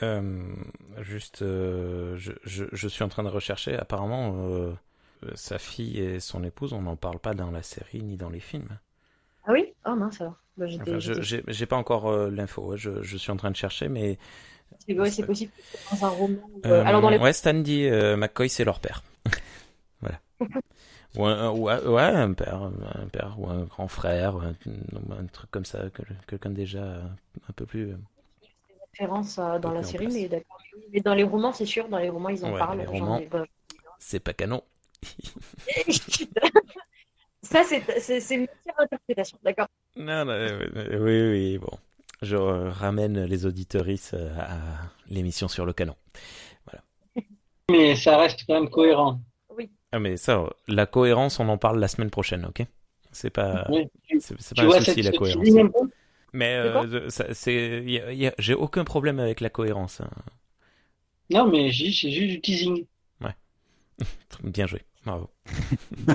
Euh, 0.03 0.55
juste, 0.99 1.39
je, 1.41 2.89
suis 2.89 3.03
en 3.03 3.09
train 3.09 3.25
de 3.25 3.29
rechercher. 3.29 3.75
Apparemment, 3.75 4.77
sa 5.35 5.59
fille 5.59 6.01
et 6.01 6.21
son 6.21 6.45
épouse, 6.45 6.73
on 6.73 6.83
n'en 6.83 6.97
parle 6.97 7.19
pas 7.19 7.35
dans 7.35 7.51
la 7.51 7.63
série 7.63 8.03
ni 8.03 8.17
dans 8.17 8.31
les 8.31 8.41
films. 8.41 8.79
Ah 9.47 9.53
oui? 9.53 9.73
Oh 9.87 9.95
mince 9.95 10.21
alors. 10.21 10.37
Bah, 10.57 10.67
j'ai 10.69 11.67
pas 11.67 11.77
encore 11.77 12.09
euh, 12.09 12.31
l'info, 12.31 12.77
je, 12.77 13.03
je, 13.03 13.17
suis 13.19 13.31
en 13.31 13.37
train 13.37 13.51
de 13.51 13.57
chercher, 13.57 13.89
mais. 13.89 14.19
C'est 14.79 14.95
possible 15.27 15.53
dans 15.93 16.07
un 16.07 16.09
roman. 16.09 16.39
Euh, 16.65 16.71
euh, 16.71 16.85
alors 16.85 17.01
dans 17.01 17.11
les... 17.11 17.19
Ouais, 17.19 17.33
Stan 17.33 17.55
dit 17.55 17.89
McCoy, 18.17 18.49
c'est 18.49 18.65
leur 18.65 18.81
père. 18.81 19.03
voilà. 20.01 20.19
ou 21.15 21.69
un, 21.69 21.81
ouais, 21.87 22.03
un 22.03 22.33
père, 22.33 22.63
un 22.63 23.07
père 23.09 23.37
ou 23.39 23.49
un 23.49 23.65
grand 23.65 23.89
frère, 23.89 24.37
un, 24.37 24.55
un 25.19 25.27
truc 25.27 25.51
comme 25.51 25.65
ça, 25.65 25.85
quelqu'un 26.27 26.51
déjà 26.51 27.03
un 27.49 27.53
peu 27.55 27.67
plus. 27.67 27.95
référence 28.93 29.37
dans 29.37 29.73
la 29.73 29.83
série, 29.83 30.09
mais 30.09 30.29
d'accord. 30.29 30.59
Mais 30.93 31.01
dans 31.01 31.15
les 31.15 31.25
romans, 31.25 31.53
c'est 31.53 31.67
sûr, 31.67 31.89
dans 31.89 31.99
les 31.99 32.09
romans, 32.09 32.31
ils 32.31 32.45
en 32.45 32.57
parlent. 32.57 32.87
c'est 33.99 34.21
pas 34.21 34.33
canon. 34.33 34.63
Ça, 37.43 37.63
c'est 37.65 38.35
une 38.35 38.49
interprétation, 38.79 39.39
d'accord? 39.43 39.69
Non, 39.97 40.25
non, 40.25 40.59
oui, 40.75 41.31
oui, 41.31 41.59
bon. 41.59 41.79
Je 42.23 42.37
ramène 42.37 43.25
les 43.25 43.47
auditeuristes 43.47 44.15
euh, 44.15 44.35
à 44.39 44.91
l'émission 45.09 45.49
sur 45.49 45.67
le 45.67 45.73
canon. 45.73 45.95
Voilà. 46.65 46.83
Mais 47.71 47.95
ça 47.95 48.17
reste 48.19 48.45
quand 48.47 48.55
même 48.55 48.71
cohérent. 48.71 49.21
Oui. 49.57 49.71
Ah, 49.93 49.99
mais 49.99 50.17
ça, 50.17 50.45
la 50.67 50.87
cohérence, 50.87 51.41
on 51.41 51.49
en 51.49 51.59
parle 51.59 51.79
la 51.79 51.89
semaine 51.89 52.11
prochaine, 52.11 52.47
ok? 52.47 52.65
C'est 53.13 53.31
pas, 53.31 53.67
c'est 54.19 54.57
pas 54.57 54.65
un 54.65 54.81
souci, 54.81 55.03
la 55.03 55.13
cohérence. 55.13 55.47
Mais 56.33 56.55
euh, 56.55 57.09
c'est, 57.09 58.35
j'ai 58.39 58.55
aucun 58.55 58.85
problème 58.85 59.19
avec 59.21 59.41
la 59.41 59.49
cohérence. 59.49 60.01
Hein. 60.01 60.11
Non, 61.31 61.47
mais 61.47 61.73
c'est 61.73 62.11
juste 62.11 62.29
du 62.29 62.41
teasing. 62.41 62.85
Bien 64.43 64.67
joué. 64.67 64.83
Bravo. 65.05 65.31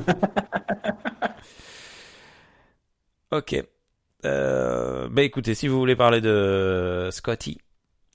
ok. 3.31 3.63
Euh, 4.25 5.07
bah 5.09 5.23
écoutez, 5.23 5.55
si 5.55 5.67
vous 5.67 5.79
voulez 5.79 5.95
parler 5.95 6.21
de 6.21 7.09
Scotty, 7.11 7.57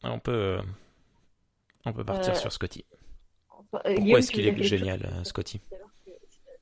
on 0.05 0.21
peut, 0.21 0.59
on 1.85 1.93
peut 1.93 2.05
partir 2.05 2.35
euh, 2.35 2.37
sur 2.37 2.53
Scotty. 2.53 2.85
Pourquoi 3.71 4.19
est-ce 4.19 4.31
qu'il 4.31 4.47
est 4.47 4.63
génial, 4.63 5.01
euh, 5.05 5.25
Scotty 5.25 5.61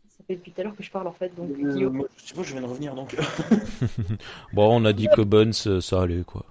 Ça 0.09 0.25
fait 0.27 0.37
depuis 0.37 0.53
tout 0.53 0.61
à 0.63 0.65
l'heure 0.65 0.77
que 0.77 0.83
je 0.83 0.91
parle 0.91 1.07
en 1.07 1.13
fait, 1.13 1.35
donc 1.35 1.51
Je 1.59 2.25
sais 2.25 2.35
pas, 2.35 2.43
je 2.43 2.53
viens 2.53 2.63
de 2.63 2.67
revenir 2.67 2.95
donc. 2.95 3.15
bon, 4.55 4.81
on 4.81 4.85
a 4.87 4.93
dit 4.95 5.09
que 5.15 5.21
Bones, 5.21 5.53
ça 5.53 6.03
allait 6.03 6.25
quoi. 6.25 6.47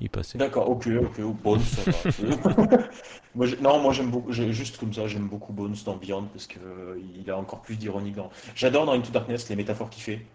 Il 0.00 0.10
passait. 0.10 0.38
D'accord, 0.38 0.68
ok, 0.70 0.88
ok, 1.00 1.20
Bones, 1.42 1.60
ça 1.60 1.90
va. 1.90 2.78
moi, 3.34 3.46
non, 3.60 3.80
moi 3.80 3.92
j'aime 3.92 4.10
beaucoup, 4.10 4.32
juste 4.32 4.78
comme 4.78 4.92
ça, 4.92 5.06
j'aime 5.06 5.26
beaucoup 5.28 5.52
Bones 5.52 5.76
dans 5.84 5.96
Beyond 5.96 6.24
parce 6.32 6.46
que 6.46 6.58
euh, 6.58 7.00
il 7.18 7.30
a 7.30 7.36
encore 7.38 7.60
plus 7.60 7.76
d'ironie 7.76 8.12
dans. 8.12 8.30
J'adore 8.54 8.86
dans 8.86 8.92
Into 8.92 9.10
Darkness 9.10 9.48
les 9.48 9.56
métaphores 9.56 9.90
qu'il 9.90 10.02
fait. 10.02 10.26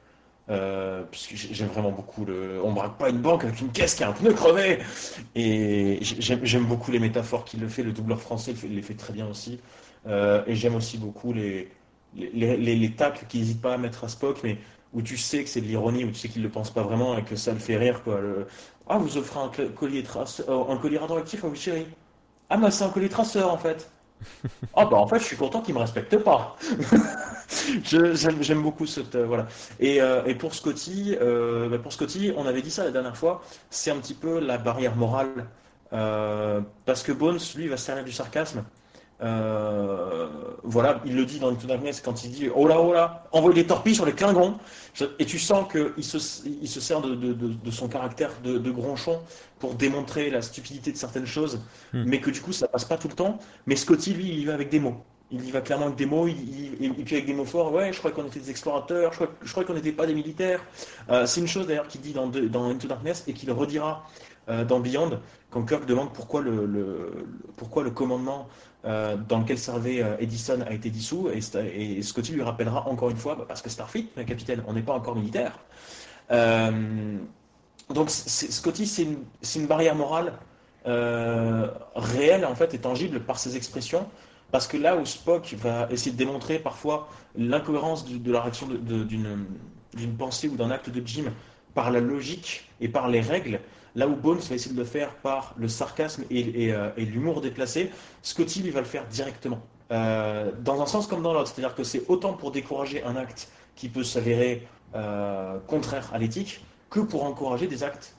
Euh, 0.49 1.03
parce 1.09 1.27
que 1.27 1.35
j'aime 1.37 1.69
vraiment 1.69 1.91
beaucoup 1.91 2.25
le. 2.25 2.61
On 2.63 2.73
braque 2.73 2.97
pas 2.97 3.09
une 3.09 3.21
banque 3.21 3.45
avec 3.45 3.61
une 3.61 3.71
caisse 3.71 3.95
qui 3.95 4.03
a 4.03 4.09
un 4.09 4.13
pneu 4.13 4.33
crevé. 4.33 4.79
Et 5.35 5.99
j'aime 6.01 6.65
beaucoup 6.65 6.91
les 6.91 6.99
métaphores 6.99 7.45
qu'il 7.45 7.61
le 7.61 7.69
fait. 7.69 7.83
Le 7.83 7.93
doubleur 7.93 8.21
français 8.21 8.53
il 8.63 8.75
les 8.75 8.81
fait 8.81 8.95
très 8.95 9.13
bien 9.13 9.27
aussi. 9.27 9.59
Euh, 10.05 10.43
et 10.47 10.55
j'aime 10.55 10.75
aussi 10.75 10.97
beaucoup 10.97 11.31
les 11.31 11.71
les, 12.15 12.57
les, 12.57 12.75
les 12.75 12.91
tacles 12.91 13.25
qu'il 13.27 13.39
n'hésite 13.39 13.61
pas 13.61 13.73
à 13.73 13.77
mettre 13.77 14.03
à 14.03 14.07
Spock, 14.07 14.41
mais 14.43 14.57
où 14.93 15.01
tu 15.01 15.17
sais 15.17 15.43
que 15.43 15.49
c'est 15.49 15.61
de 15.61 15.65
l'ironie, 15.65 16.05
où 16.05 16.09
tu 16.09 16.15
sais 16.15 16.29
qu'il 16.29 16.41
ne 16.41 16.47
le 16.47 16.51
pense 16.51 16.71
pas 16.71 16.83
vraiment 16.83 17.17
et 17.17 17.23
que 17.23 17.35
ça 17.35 17.51
le 17.51 17.59
fait 17.59 17.77
rire. 17.77 18.03
Quoi. 18.03 18.19
Ah, 18.87 18.97
vous 18.97 19.17
offrez 19.17 19.39
un 19.39 19.49
collier, 19.69 20.03
traceur, 20.03 20.49
euh, 20.49 20.73
un 20.73 20.77
collier 20.77 20.97
radioactif 20.97 21.43
à 21.43 21.47
votre 21.47 21.59
chérie 21.59 21.87
Ah, 22.49 22.57
moi, 22.57 22.69
c'est 22.69 22.83
un 22.83 22.89
collier 22.89 23.09
traceur 23.09 23.51
en 23.51 23.57
fait. 23.57 23.89
Ah, 24.75 24.85
bah 24.85 24.97
en 24.97 25.07
fait, 25.07 25.19
je 25.19 25.25
suis 25.25 25.35
content 25.35 25.61
qu'il 25.61 25.73
me 25.73 25.79
respecte 25.79 26.17
pas. 26.17 26.55
J'aime 27.83 28.61
beaucoup 28.61 28.85
cette. 28.85 29.15
Euh, 29.15 29.25
voilà. 29.25 29.47
Et, 29.79 30.01
euh, 30.01 30.23
et, 30.25 30.33
pour 30.35 30.55
Scotty, 30.55 31.17
bah, 31.19 31.77
pour 31.79 31.91
Scotty, 31.91 32.31
on 32.37 32.45
avait 32.45 32.61
dit 32.61 32.71
ça 32.71 32.85
la 32.85 32.91
dernière 32.91 33.17
fois, 33.17 33.41
c'est 33.69 33.91
un 33.91 33.97
petit 33.97 34.13
peu 34.13 34.39
la 34.39 34.57
barrière 34.57 34.95
morale. 34.95 35.45
parce 35.91 37.03
que 37.03 37.11
Bones, 37.11 37.39
lui, 37.55 37.67
va 37.67 37.77
se 37.77 37.85
servir 37.85 38.03
du 38.05 38.13
sarcasme. 38.13 38.63
Euh, 39.21 40.27
voilà, 40.63 41.01
il 41.05 41.15
le 41.15 41.25
dit 41.25 41.39
dans 41.39 41.49
Into 41.49 41.67
Darkness 41.67 42.01
quand 42.01 42.23
il 42.23 42.31
dit 42.31 42.49
Oh 42.53 42.67
là, 42.67 42.79
oh 42.79 42.93
là, 42.93 43.27
envoie 43.31 43.53
des 43.53 43.65
torpilles 43.65 43.95
sur 43.95 44.05
les 44.05 44.13
Klingons. 44.13 44.57
Et 45.19 45.25
tu 45.25 45.39
sens 45.39 45.71
qu'il 45.71 46.03
se, 46.03 46.47
il 46.47 46.67
se 46.67 46.79
sert 46.79 47.01
de, 47.01 47.71
son 47.71 47.87
caractère 47.87 48.31
de, 48.43 48.71
gronchon 48.71 49.19
pour 49.59 49.75
démontrer 49.75 50.29
la 50.29 50.41
stupidité 50.41 50.91
de 50.91 50.97
certaines 50.97 51.25
choses, 51.25 51.61
hmm. 51.93 52.03
mais 52.05 52.19
que 52.19 52.29
du 52.29 52.41
coup 52.41 52.51
ça 52.51 52.67
passe 52.67 52.85
pas 52.85 52.97
tout 52.97 53.07
le 53.07 53.15
temps. 53.15 53.39
Mais 53.65 53.75
Scotty, 53.75 54.13
lui, 54.13 54.29
il 54.29 54.39
y 54.39 54.45
va 54.45 54.53
avec 54.53 54.69
des 54.69 54.79
mots. 54.79 55.03
Il 55.31 55.45
y 55.45 55.51
va 55.51 55.61
clairement 55.61 55.85
avec 55.85 55.97
des 55.97 56.05
mots, 56.05 56.27
il, 56.27 56.83
et 56.83 56.89
puis 56.89 57.15
avec 57.15 57.25
des 57.25 57.33
mots 57.33 57.45
forts. 57.45 57.73
Ouais, 57.73 57.91
je 57.91 57.97
crois 57.97 58.11
qu'on 58.11 58.25
était 58.25 58.39
des 58.39 58.51
explorateurs, 58.51 59.13
je 59.41 59.51
crois, 59.51 59.63
qu'on 59.63 59.73
n'était 59.73 59.91
pas 59.91 60.05
des 60.05 60.13
militaires. 60.13 60.63
Euh, 61.09 61.25
c'est 61.25 61.41
une 61.41 61.47
chose 61.47 61.65
d'ailleurs 61.65 61.87
qu'il 61.87 62.01
dit 62.01 62.13
dans, 62.13 62.27
dans 62.27 62.69
Into 62.69 62.87
Darkness 62.87 63.23
et 63.27 63.33
qu'il 63.33 63.51
redira 63.51 64.05
euh, 64.49 64.65
dans 64.65 64.81
Beyond, 64.81 65.19
quand 65.51 65.63
Kirk 65.63 65.85
demande 65.85 66.11
pourquoi 66.11 66.41
le, 66.41 67.25
pourquoi 67.55 67.83
le 67.83 67.91
commandement 67.91 68.49
euh, 68.85 69.15
dans 69.15 69.39
lequel 69.39 69.57
servait 69.57 70.03
euh, 70.03 70.17
Edison 70.19 70.59
a 70.67 70.73
été 70.73 70.89
dissous, 70.89 71.29
et, 71.29 72.01
Scotty 72.01 72.33
lui 72.33 72.43
rappellera 72.43 72.87
encore 72.87 73.09
une 73.09 73.17
fois, 73.17 73.47
parce 73.47 73.61
que 73.61 73.69
Starfleet, 73.69 74.07
capitaine, 74.27 74.63
on 74.67 74.73
n'est 74.73 74.81
pas 74.81 74.93
encore 74.93 75.15
militaire. 75.15 75.57
donc 76.29 78.09
Scotty, 78.09 78.85
c'est 78.85 79.03
une, 79.55 79.67
barrière 79.67 79.95
morale 79.95 80.33
réelle 80.85 82.45
en 82.45 82.55
fait 82.55 82.73
et 82.73 82.79
tangible 82.79 83.21
par 83.21 83.39
ses 83.39 83.55
expressions, 83.55 84.05
parce 84.51 84.67
que 84.67 84.77
là 84.77 84.97
où 84.97 85.05
Spock 85.05 85.55
va 85.57 85.87
essayer 85.89 86.11
de 86.11 86.17
démontrer 86.17 86.59
parfois 86.59 87.07
l'incohérence 87.35 88.05
de, 88.05 88.31
la 88.31 88.41
réaction 88.41 88.67
d'une 88.67 90.17
pensée 90.17 90.49
ou 90.49 90.57
d'un 90.57 90.71
acte 90.71 90.89
de 90.89 91.01
Jim 91.05 91.31
par 91.73 91.89
la 91.89 91.99
logique 91.99 92.69
et 92.81 92.87
par 92.87 93.07
les 93.07 93.21
règles, 93.21 93.59
Là 93.95 94.07
où 94.07 94.15
Bones 94.15 94.39
va 94.39 94.55
essayer 94.55 94.73
de 94.73 94.79
le 94.79 94.85
faire 94.85 95.13
par 95.17 95.53
le 95.57 95.67
sarcasme 95.67 96.23
et, 96.31 96.73
euh, 96.73 96.89
l'humour 96.97 97.41
déplacé, 97.41 97.91
Scotty 98.23 98.63
lui 98.63 98.71
va 98.71 98.79
le 98.79 98.87
faire 98.87 99.05
directement. 99.07 99.61
Euh, 99.91 100.51
dans 100.61 100.81
un 100.81 100.87
sens 100.87 101.05
comme 101.05 101.21
dans 101.21 101.33
l'autre. 101.33 101.51
C'est-à-dire 101.53 101.75
que 101.75 101.83
c'est 101.83 102.03
autant 102.07 102.33
pour 102.33 102.51
décourager 102.51 103.03
un 103.03 103.15
acte 103.15 103.49
qui 103.75 103.89
peut 103.89 104.03
s'avérer 104.03 104.67
euh, 104.95 105.59
contraire 105.67 106.09
à 106.13 106.17
l'éthique 106.17 106.63
que 106.89 106.99
pour 106.99 107.23
encourager 107.23 107.67
des 107.67 107.83
actes 107.83 108.15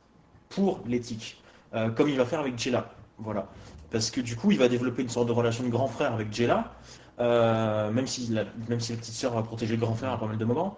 pour 0.49 0.81
l'éthique. 0.87 1.43
comme 1.97 2.09
il 2.09 2.17
va 2.17 2.25
faire 2.25 2.39
avec 2.39 2.57
Jella. 2.57 2.89
Voilà. 3.19 3.49
Parce 3.91 4.11
que 4.11 4.21
du 4.21 4.37
coup, 4.37 4.53
il 4.53 4.59
va 4.59 4.69
développer 4.69 5.03
une 5.03 5.09
sorte 5.09 5.27
de 5.27 5.33
relation 5.33 5.65
de 5.65 5.69
grand 5.69 5.89
frère 5.89 6.13
avec 6.13 6.33
Jella. 6.33 6.73
même, 7.19 8.07
si 8.07 8.29
la, 8.29 8.45
même 8.69 8.79
si 8.79 8.93
la 8.93 8.99
petite 8.99 9.15
sœur 9.15 9.35
va 9.35 9.43
protéger 9.43 9.75
le 9.75 9.81
grand 9.81 9.95
frère 9.95 10.13
à 10.13 10.21
pas 10.21 10.27
mal 10.27 10.39
de 10.39 10.45
moments 10.45 10.77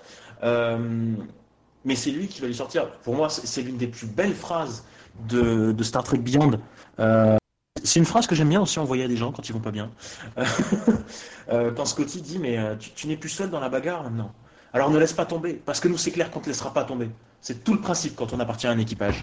mais 1.87 1.95
c'est 1.95 2.11
lui 2.11 2.27
qui 2.27 2.41
va 2.43 2.49
lui 2.49 2.55
sortir. 2.55 2.91
Pour 3.05 3.15
moi, 3.15 3.31
c'est 3.31 3.63
l'une 3.63 3.79
des 3.79 3.87
plus 3.87 4.09
belles 4.09 4.35
phrases 4.35 4.85
de, 5.29 5.75
Star 5.83 6.03
Trek 6.03 6.19
Beyond. 6.19 6.61
Euh, 6.99 7.37
c'est 7.83 8.01
une 8.01 8.05
phrase 8.05 8.27
que 8.27 8.35
j'aime 8.35 8.49
bien 8.49 8.61
aussi 8.61 8.81
envoyer 8.81 9.05
à 9.05 9.09
des 9.09 9.17
gens 9.17 9.31
quand 9.31 9.49
ils 9.49 9.53
vont 9.53 9.61
pas 9.61 9.71
bien. 9.71 9.91
Euh, 11.49 11.71
quand 11.71 11.85
Scotty 11.85 12.23
dit 12.23 12.41
Mais 12.41 12.59
euh, 12.59 12.75
tu, 12.75 13.07
n'es 13.07 13.17
plus 13.17 13.29
seul 13.29 13.51
dans 13.51 13.61
la 13.61 13.69
bagarre? 13.69 14.03
Maintenant. 14.03 14.33
Alors 14.73 14.91
ne 14.91 14.99
laisse 14.99 15.13
pas 15.13 15.27
tomber, 15.27 15.55
parce 15.55 15.79
que 15.79 15.87
nous, 15.87 15.97
c'est 15.97 16.11
clair 16.11 16.33
qu'on 16.33 16.41
ne 16.41 16.45
te 16.45 16.49
laissera 16.49 16.75
pas 16.75 16.83
tomber. 16.83 17.09
C'est 17.41 17.63
tout 17.63 17.73
le 17.73 17.81
principe 17.81 18.17
quand 18.17 18.33
on 18.33 18.41
appartient 18.41 18.67
à 18.67 18.73
un 18.73 18.79
équipage. 18.79 19.23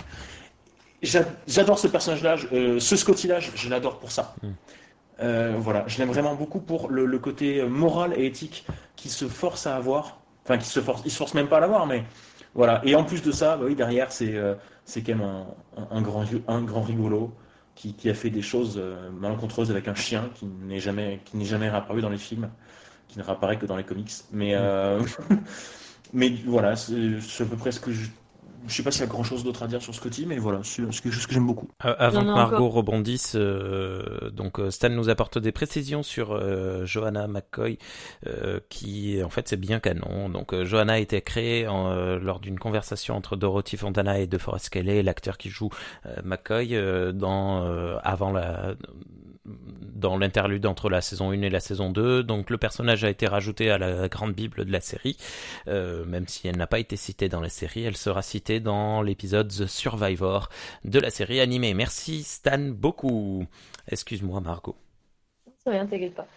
J'adore 1.01 1.77
ce 1.77 1.89
personnage-là, 1.89 2.37
ce 2.79 2.95
Scotty-là, 2.95 3.41
je, 3.41 3.69
l'adore 3.69 3.99
pour 3.99 4.09
ça. 4.09 4.35
Mm. 4.41 5.57
voilà, 5.57 5.83
je 5.87 5.97
l'aime 5.97 6.07
vraiment 6.07 6.33
beaucoup 6.33 6.61
pour 6.61 6.89
le, 6.89 7.05
le, 7.05 7.19
côté 7.19 7.61
moral 7.63 8.13
et 8.15 8.25
éthique 8.25 8.65
qu'il 8.95 9.11
se 9.11 9.27
force 9.27 9.67
à 9.67 9.75
avoir. 9.75 10.21
Enfin, 10.45 10.57
qu'il 10.57 10.67
se 10.67 10.79
force, 10.79 11.01
il 11.05 11.11
se 11.11 11.17
force 11.17 11.33
même 11.33 11.47
pas 11.47 11.57
à 11.57 11.61
l'avoir, 11.61 11.87
mais 11.87 12.05
voilà. 12.55 12.81
Et 12.85 12.95
en 12.95 13.03
plus 13.03 13.21
de 13.21 13.31
ça, 13.31 13.57
bah 13.57 13.65
oui, 13.65 13.75
derrière, 13.75 14.11
c'est 14.11 14.35
euh, 14.35 14.55
quand 14.95 15.07
même 15.07 15.45
un, 15.91 16.01
grand, 16.01 16.23
un 16.47 16.61
grand 16.61 16.81
rigolo 16.81 17.33
qui, 17.75 17.93
qui, 17.93 18.09
a 18.09 18.13
fait 18.13 18.29
des 18.29 18.41
choses 18.41 18.77
euh, 18.77 19.09
malencontreuses 19.11 19.71
avec 19.71 19.87
un 19.87 19.95
chien 19.95 20.29
qui 20.35 20.45
n'est 20.45 20.79
jamais, 20.79 21.21
qui 21.25 21.37
n'est 21.37 21.45
jamais 21.45 21.69
réapparu 21.69 22.01
dans 22.01 22.09
les 22.09 22.17
films, 22.17 22.49
qui 23.07 23.17
ne 23.17 23.23
réapparaît 23.23 23.57
que 23.57 23.65
dans 23.65 23.77
les 23.77 23.83
comics. 23.83 24.11
Mais, 24.31 24.53
euh, 24.55 25.01
mais 26.13 26.29
voilà, 26.45 26.75
c'est 26.75 27.43
à 27.43 27.45
peu 27.45 27.57
près 27.57 27.71
ce 27.71 27.79
que 27.79 27.91
je, 27.91 28.09
je 28.67 28.73
sais 28.73 28.83
pas 28.83 28.91
s'il 28.91 29.01
y 29.01 29.03
a 29.03 29.07
grand 29.07 29.23
chose 29.23 29.43
d'autre 29.43 29.63
à 29.63 29.67
dire 29.67 29.81
sur 29.81 29.93
Scotty, 29.93 30.25
mais 30.25 30.37
voilà, 30.37 30.61
c'est 30.63 30.83
quelque 30.83 31.11
chose 31.11 31.27
que 31.27 31.33
j'aime 31.33 31.47
beaucoup. 31.47 31.69
Euh, 31.85 31.95
avant 31.97 32.21
que 32.21 32.27
Margot 32.27 32.69
rebondisse, 32.69 33.33
euh, 33.35 34.29
donc 34.31 34.59
euh, 34.59 34.71
Stan 34.71 34.89
nous 34.89 35.09
apporte 35.09 35.37
des 35.37 35.51
précisions 35.51 36.03
sur 36.03 36.39
Johanna 36.85 37.27
McCoy, 37.27 37.77
qui 38.69 39.21
en 39.23 39.29
fait 39.29 39.47
c'est 39.47 39.57
bien 39.57 39.79
canon. 39.79 40.29
Donc 40.29 40.55
Johanna 40.63 40.93
a 40.93 40.99
été 40.99 41.21
créée 41.21 41.63
lors 41.65 42.39
d'une 42.39 42.59
conversation 42.59 43.15
entre 43.15 43.35
Dorothy 43.35 43.77
Fontana 43.77 44.19
et 44.19 44.27
DeForest 44.27 44.69
Kelly, 44.69 45.03
l'acteur 45.03 45.37
qui 45.37 45.49
joue 45.49 45.69
McCoy, 46.23 46.77
dans 47.13 47.63
avant 48.03 48.31
la 48.31 48.75
dans 49.45 50.17
l'interlude 50.17 50.65
entre 50.65 50.89
la 50.89 51.01
saison 51.01 51.31
1 51.31 51.41
et 51.41 51.49
la 51.49 51.59
saison 51.59 51.89
2. 51.89 52.23
Donc 52.23 52.49
le 52.49 52.57
personnage 52.57 53.03
a 53.03 53.09
été 53.09 53.27
rajouté 53.27 53.69
à 53.69 53.77
la 53.77 54.07
grande 54.07 54.33
bible 54.33 54.65
de 54.65 54.71
la 54.71 54.81
série, 54.81 55.17
euh, 55.67 56.05
même 56.05 56.27
si 56.27 56.47
elle 56.47 56.57
n'a 56.57 56.67
pas 56.67 56.79
été 56.79 56.95
citée 56.95 57.29
dans 57.29 57.41
la 57.41 57.49
série, 57.49 57.83
elle 57.83 57.97
sera 57.97 58.21
citée 58.21 58.59
dans 58.59 59.01
l'épisode 59.01 59.49
The 59.49 59.65
Survivor 59.65 60.49
de 60.85 60.99
la 60.99 61.09
série 61.09 61.39
animée. 61.39 61.73
Merci 61.73 62.23
Stan 62.23 62.59
beaucoup. 62.59 63.45
Excuse-moi 63.89 64.39
Margot. 64.39 64.75
Ça 65.63 65.71
rien, 65.71 65.85
t'inquiète 65.85 66.15
pas. 66.15 66.27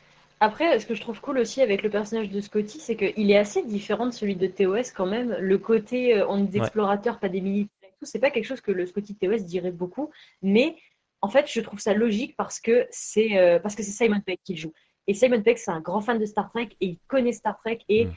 Après, 0.40 0.78
ce 0.78 0.86
que 0.86 0.94
je 0.94 1.00
trouve 1.00 1.20
cool 1.20 1.38
aussi 1.38 1.62
avec 1.62 1.82
le 1.82 1.88
personnage 1.88 2.28
de 2.28 2.40
Scotty, 2.40 2.78
c'est 2.78 2.94
qu'il 2.94 3.30
est 3.30 3.38
assez 3.38 3.64
différent 3.64 4.06
de 4.06 4.10
celui 4.10 4.36
de 4.36 4.46
TOS 4.46 4.92
quand 4.94 5.06
même. 5.06 5.34
Le 5.40 5.58
côté 5.58 6.18
euh, 6.18 6.26
on 6.28 6.44
est 6.44 6.48
des 6.48 6.58
explorateurs, 6.58 7.18
pas 7.18 7.28
des 7.28 7.40
militaires, 7.40 7.70
c'est 8.02 8.18
pas 8.18 8.30
quelque 8.30 8.44
chose 8.44 8.60
que 8.60 8.72
le 8.72 8.84
Scotty 8.84 9.14
TOS 9.14 9.44
dirait 9.44 9.70
beaucoup, 9.70 10.10
mais 10.42 10.76
en 11.26 11.28
fait, 11.28 11.50
je 11.50 11.60
trouve 11.60 11.80
ça 11.80 11.92
logique 11.92 12.36
parce 12.36 12.60
que 12.60 12.86
c'est 12.90 13.36
euh, 13.36 13.58
parce 13.58 13.74
que 13.74 13.82
c'est 13.82 13.90
Simon 13.90 14.20
Peck 14.20 14.38
qui 14.44 14.56
joue. 14.56 14.72
Et 15.08 15.14
Simon 15.14 15.42
Peck, 15.42 15.58
c'est 15.58 15.72
un 15.72 15.80
grand 15.80 16.00
fan 16.00 16.20
de 16.20 16.24
Star 16.24 16.48
Trek 16.52 16.68
et 16.80 16.86
il 16.86 16.98
connaît 17.08 17.32
Star 17.32 17.58
Trek 17.58 17.80
et 17.88 18.04
mm. 18.04 18.12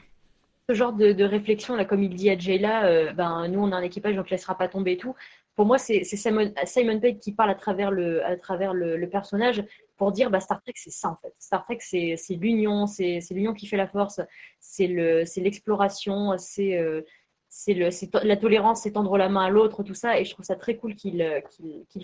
ce 0.68 0.74
genre 0.76 0.92
de, 0.92 1.24
réflexion 1.24 1.74
là, 1.74 1.84
comme 1.84 2.04
il 2.04 2.14
dit 2.14 2.30
à 2.30 2.38
Jayla, 2.38 2.84
euh, 2.84 3.12
ben 3.12 3.48
nous 3.48 3.58
on 3.58 3.72
a 3.72 3.76
un 3.76 3.82
équipage 3.82 4.14
donc 4.14 4.26
ne 4.26 4.30
laissera 4.30 4.56
pas 4.56 4.68
tomber 4.68 4.92
et 4.92 4.96
tout. 4.96 5.16
Pour 5.56 5.66
moi, 5.66 5.76
c'est 5.76 6.04
Simon, 6.04 6.54
Simon 6.64 7.00
Peck 7.00 7.18
qui 7.18 7.32
parle 7.32 7.50
à 7.50 7.56
travers 7.56 7.90
le 7.90 8.24
à 8.24 8.36
travers 8.36 8.74
le, 8.74 9.04
personnage 9.08 9.64
pour 9.96 10.12
dire 10.12 10.30
bah, 10.30 10.38
Star 10.38 10.62
Trek 10.62 10.74
c'est 10.76 10.92
ça 10.92 11.08
en 11.08 11.16
fait. 11.16 11.34
Star 11.40 11.64
Trek 11.64 11.78
c'est 11.80 12.16
l'union, 12.36 12.86
c'est 12.86 13.20
l'union 13.32 13.54
qui 13.54 13.66
fait 13.66 13.76
la 13.76 13.88
force, 13.88 14.20
c'est 14.60 14.86
le 14.86 15.24
c'est 15.24 15.40
l'exploration, 15.40 16.38
c'est 16.38 16.78
euh, 16.78 17.02
c'est 17.50 17.74
la 18.22 18.36
tolérance, 18.36 18.82
c'est 18.82 18.92
tendre 18.92 19.18
la 19.18 19.28
main 19.28 19.46
à 19.46 19.50
l'autre, 19.50 19.82
tout 19.82 19.94
ça, 19.94 20.18
et 20.18 20.24
je 20.24 20.32
trouve 20.32 20.44
ça 20.44 20.54
très 20.54 20.76
cool 20.76 20.94
qu'il 20.94 21.20
euh, 21.20 21.40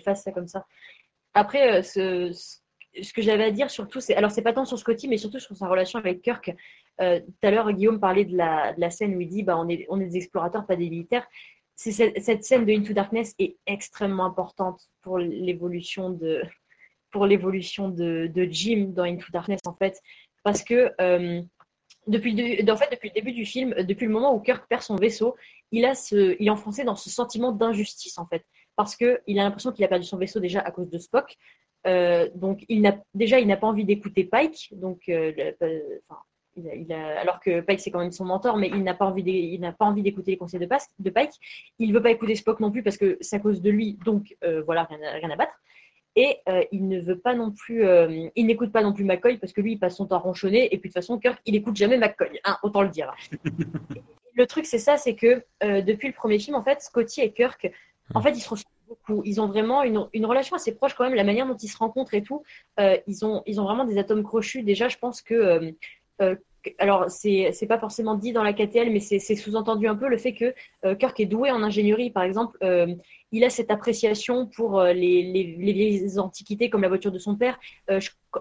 fasse 0.03 0.23
ça 0.23 0.31
comme 0.31 0.47
ça. 0.47 0.67
Après, 1.33 1.79
euh, 1.79 1.81
ce, 1.81 3.13
que 3.13 3.21
j'avais 3.21 3.45
à 3.45 3.51
dire 3.51 3.71
surtout, 3.71 4.01
c'est 4.01 4.13
alors 4.13 4.29
c'est 4.29 4.41
pas 4.41 4.51
tant 4.51 4.65
sur 4.65 4.77
Scotty, 4.77 5.07
mais 5.07 5.17
surtout 5.17 5.39
sur 5.39 5.55
sa 5.55 5.67
relation 5.67 5.99
avec 5.99 6.21
Kirk. 6.21 6.53
Euh, 6.99 7.21
tout 7.21 7.47
à 7.47 7.51
l'heure, 7.51 7.71
Guillaume 7.71 7.99
parlait 7.99 8.25
de 8.25 8.35
la, 8.35 8.89
scène 8.89 9.15
où 9.15 9.21
il 9.21 9.29
dit 9.29 9.43
bah, 9.43 9.57
on, 9.57 9.69
est, 9.69 9.85
on 9.89 10.01
est 10.01 10.07
des 10.07 10.17
explorateurs, 10.17 10.65
pas 10.65 10.75
des 10.75 10.89
militaires. 10.89 11.25
Cette, 11.75 12.21
cette, 12.21 12.43
scène 12.43 12.65
de 12.65 12.73
Into 12.73 12.93
Darkness 12.93 13.33
est 13.39 13.55
extrêmement 13.67 14.25
importante 14.25 14.81
pour 15.01 15.17
l'évolution 15.17 16.09
de 16.09 16.41
pour 17.09 17.25
l'évolution 17.25 17.87
de, 17.87 18.29
Jim 18.51 18.87
dans 18.89 19.03
Into 19.03 19.31
Darkness 19.31 19.61
en 19.65 19.75
fait, 19.75 20.01
parce 20.43 20.61
que 20.61 20.91
depuis, 22.07 22.33
en 22.69 22.77
fait, 22.77 22.89
depuis 22.91 23.09
le 23.09 23.13
début 23.13 23.33
du 23.33 23.45
film, 23.45 23.73
depuis 23.83 24.05
le 24.05 24.11
moment 24.11 24.35
où 24.35 24.39
Kirk 24.39 24.67
perd 24.67 24.81
son 24.81 24.95
vaisseau, 24.95 25.35
il, 25.71 25.85
a 25.85 25.95
ce, 25.95 26.35
il 26.39 26.47
est 26.47 26.51
enfoncé 26.51 26.83
dans 26.83 26.95
ce 26.95 27.09
sentiment 27.09 27.51
d'injustice, 27.51 28.17
en 28.17 28.25
fait. 28.25 28.43
Parce 28.75 28.95
qu'il 28.95 29.39
a 29.39 29.43
l'impression 29.43 29.71
qu'il 29.71 29.83
a 29.85 29.87
perdu 29.87 30.05
son 30.05 30.17
vaisseau 30.17 30.39
déjà 30.39 30.61
à 30.61 30.71
cause 30.71 30.89
de 30.89 30.97
Spock. 30.99 31.35
Euh, 31.85 32.29
donc, 32.35 32.63
il 32.69 32.81
n'a, 32.81 32.97
déjà, 33.13 33.39
il 33.39 33.47
n'a 33.47 33.57
pas 33.57 33.67
envie 33.67 33.85
d'écouter 33.85 34.23
Pike. 34.23 34.69
Donc, 34.71 35.01
euh, 35.09 35.31
Il 36.55 36.91
a, 36.91 37.19
alors 37.19 37.39
que 37.39 37.61
Pike 37.61 37.79
c'est 37.79 37.91
quand 37.91 37.99
même 37.99 38.11
son 38.11 38.25
mentor, 38.25 38.57
mais 38.57 38.69
il 38.69 38.83
n'a 38.83 38.95
pas 38.95 39.05
envie 39.05 39.21
il 39.21 39.59
n'a 39.59 39.73
pas 39.73 39.85
envie 39.85 40.01
d'écouter 40.01 40.31
les 40.31 40.37
conseils 40.37 40.59
de, 40.59 41.09
Pike. 41.09 41.33
Il 41.77 41.93
veut 41.93 42.01
pas 42.01 42.11
écouter 42.11 42.35
Spock 42.35 42.59
non 42.59 42.71
plus 42.71 42.83
parce 42.83 42.97
que 42.97 43.17
c'est 43.21 43.35
à 43.35 43.39
cause 43.39 43.61
de 43.61 43.69
lui, 43.69 43.93
donc 44.05 44.35
euh, 44.43 44.63
voilà 44.63 44.83
rien, 44.85 45.29
à 45.29 45.35
battre. 45.35 45.53
Et 46.17 46.39
euh, 46.49 46.63
il 46.71 46.87
ne 46.87 46.99
veut 46.99 47.17
pas 47.17 47.35
non 47.35 47.51
plus, 47.51 47.85
euh, 47.85 48.27
il 48.35 48.47
n'écoute 48.47 48.71
pas 48.71 48.81
non 48.81 48.91
plus 48.91 49.05
McCoy 49.05 49.37
parce 49.37 49.53
que 49.53 49.61
lui 49.61 49.73
il 49.73 49.79
passe 49.79 49.95
son 49.95 50.07
temps 50.07 50.15
à 50.15 50.19
ronchonner 50.19 50.65
et 50.65 50.77
puis 50.79 50.89
de 50.89 50.93
toute 50.93 51.01
façon 51.01 51.19
Kirk 51.19 51.39
il 51.45 51.55
écoute 51.55 51.75
jamais 51.75 51.97
McCoy, 51.97 52.39
hein, 52.43 52.57
autant 52.63 52.81
le 52.81 52.89
dire. 52.89 53.15
le 54.33 54.47
truc 54.47 54.65
c'est 54.65 54.79
ça, 54.79 54.97
c'est 54.97 55.15
que 55.15 55.43
depuis 55.61 56.07
le 56.07 56.13
premier 56.13 56.39
film 56.39 56.55
en 56.55 56.63
fait 56.63 56.81
Scotty 56.81 57.21
et 57.21 57.31
Kirk, 57.31 57.71
en 58.15 58.21
fait 58.21 58.31
ils 58.31 58.41
se 58.41 58.49
ressemblent 58.49 58.73
beaucoup. 58.87 59.21
Ils 59.25 59.39
ont 59.39 59.47
vraiment 59.47 59.83
une, 59.83 60.07
une, 60.11 60.25
relation 60.25 60.55
assez 60.55 60.73
proche 60.73 60.95
quand 60.95 61.03
même, 61.03 61.13
la 61.13 61.23
manière 61.23 61.45
dont 61.45 61.55
ils 61.55 61.67
se 61.67 61.77
rencontrent 61.77 62.15
et 62.15 62.23
tout. 62.23 62.43
ils 62.79 63.23
ont 63.23 63.43
ils 63.45 63.61
ont 63.61 63.63
vraiment 63.63 63.85
des 63.85 63.99
atomes 63.99 64.23
crochus. 64.23 64.63
Déjà 64.63 64.89
je 64.89 64.97
pense 64.97 65.21
que 65.21 65.71
euh, 66.21 66.35
alors 66.77 67.09
c'est 67.09 67.51
c'est 67.53 67.67
pas 67.67 67.79
forcément 67.79 68.15
dit 68.15 68.33
dans 68.33 68.43
la 68.43 68.53
KTL, 68.53 68.91
mais 68.91 68.99
c'est 68.99 69.35
sous-entendu 69.35 69.87
un 69.87 69.95
peu 69.95 70.07
le 70.07 70.17
fait 70.17 70.33
que 70.33 70.53
euh, 70.85 70.95
Kirk 70.95 71.19
est 71.19 71.25
doué 71.25 71.51
en 71.51 71.63
ingénierie, 71.63 72.09
par 72.09 72.23
exemple. 72.23 72.57
Euh, 72.63 72.93
il 73.31 73.43
a 73.43 73.49
cette 73.49 73.71
appréciation 73.71 74.47
pour 74.47 74.81
les, 74.81 75.23
les, 75.57 76.19
antiquités 76.19 76.69
comme 76.69 76.81
la 76.81 76.87
voiture 76.87 77.11
de 77.11 77.19
son 77.19 77.35
père. 77.35 77.59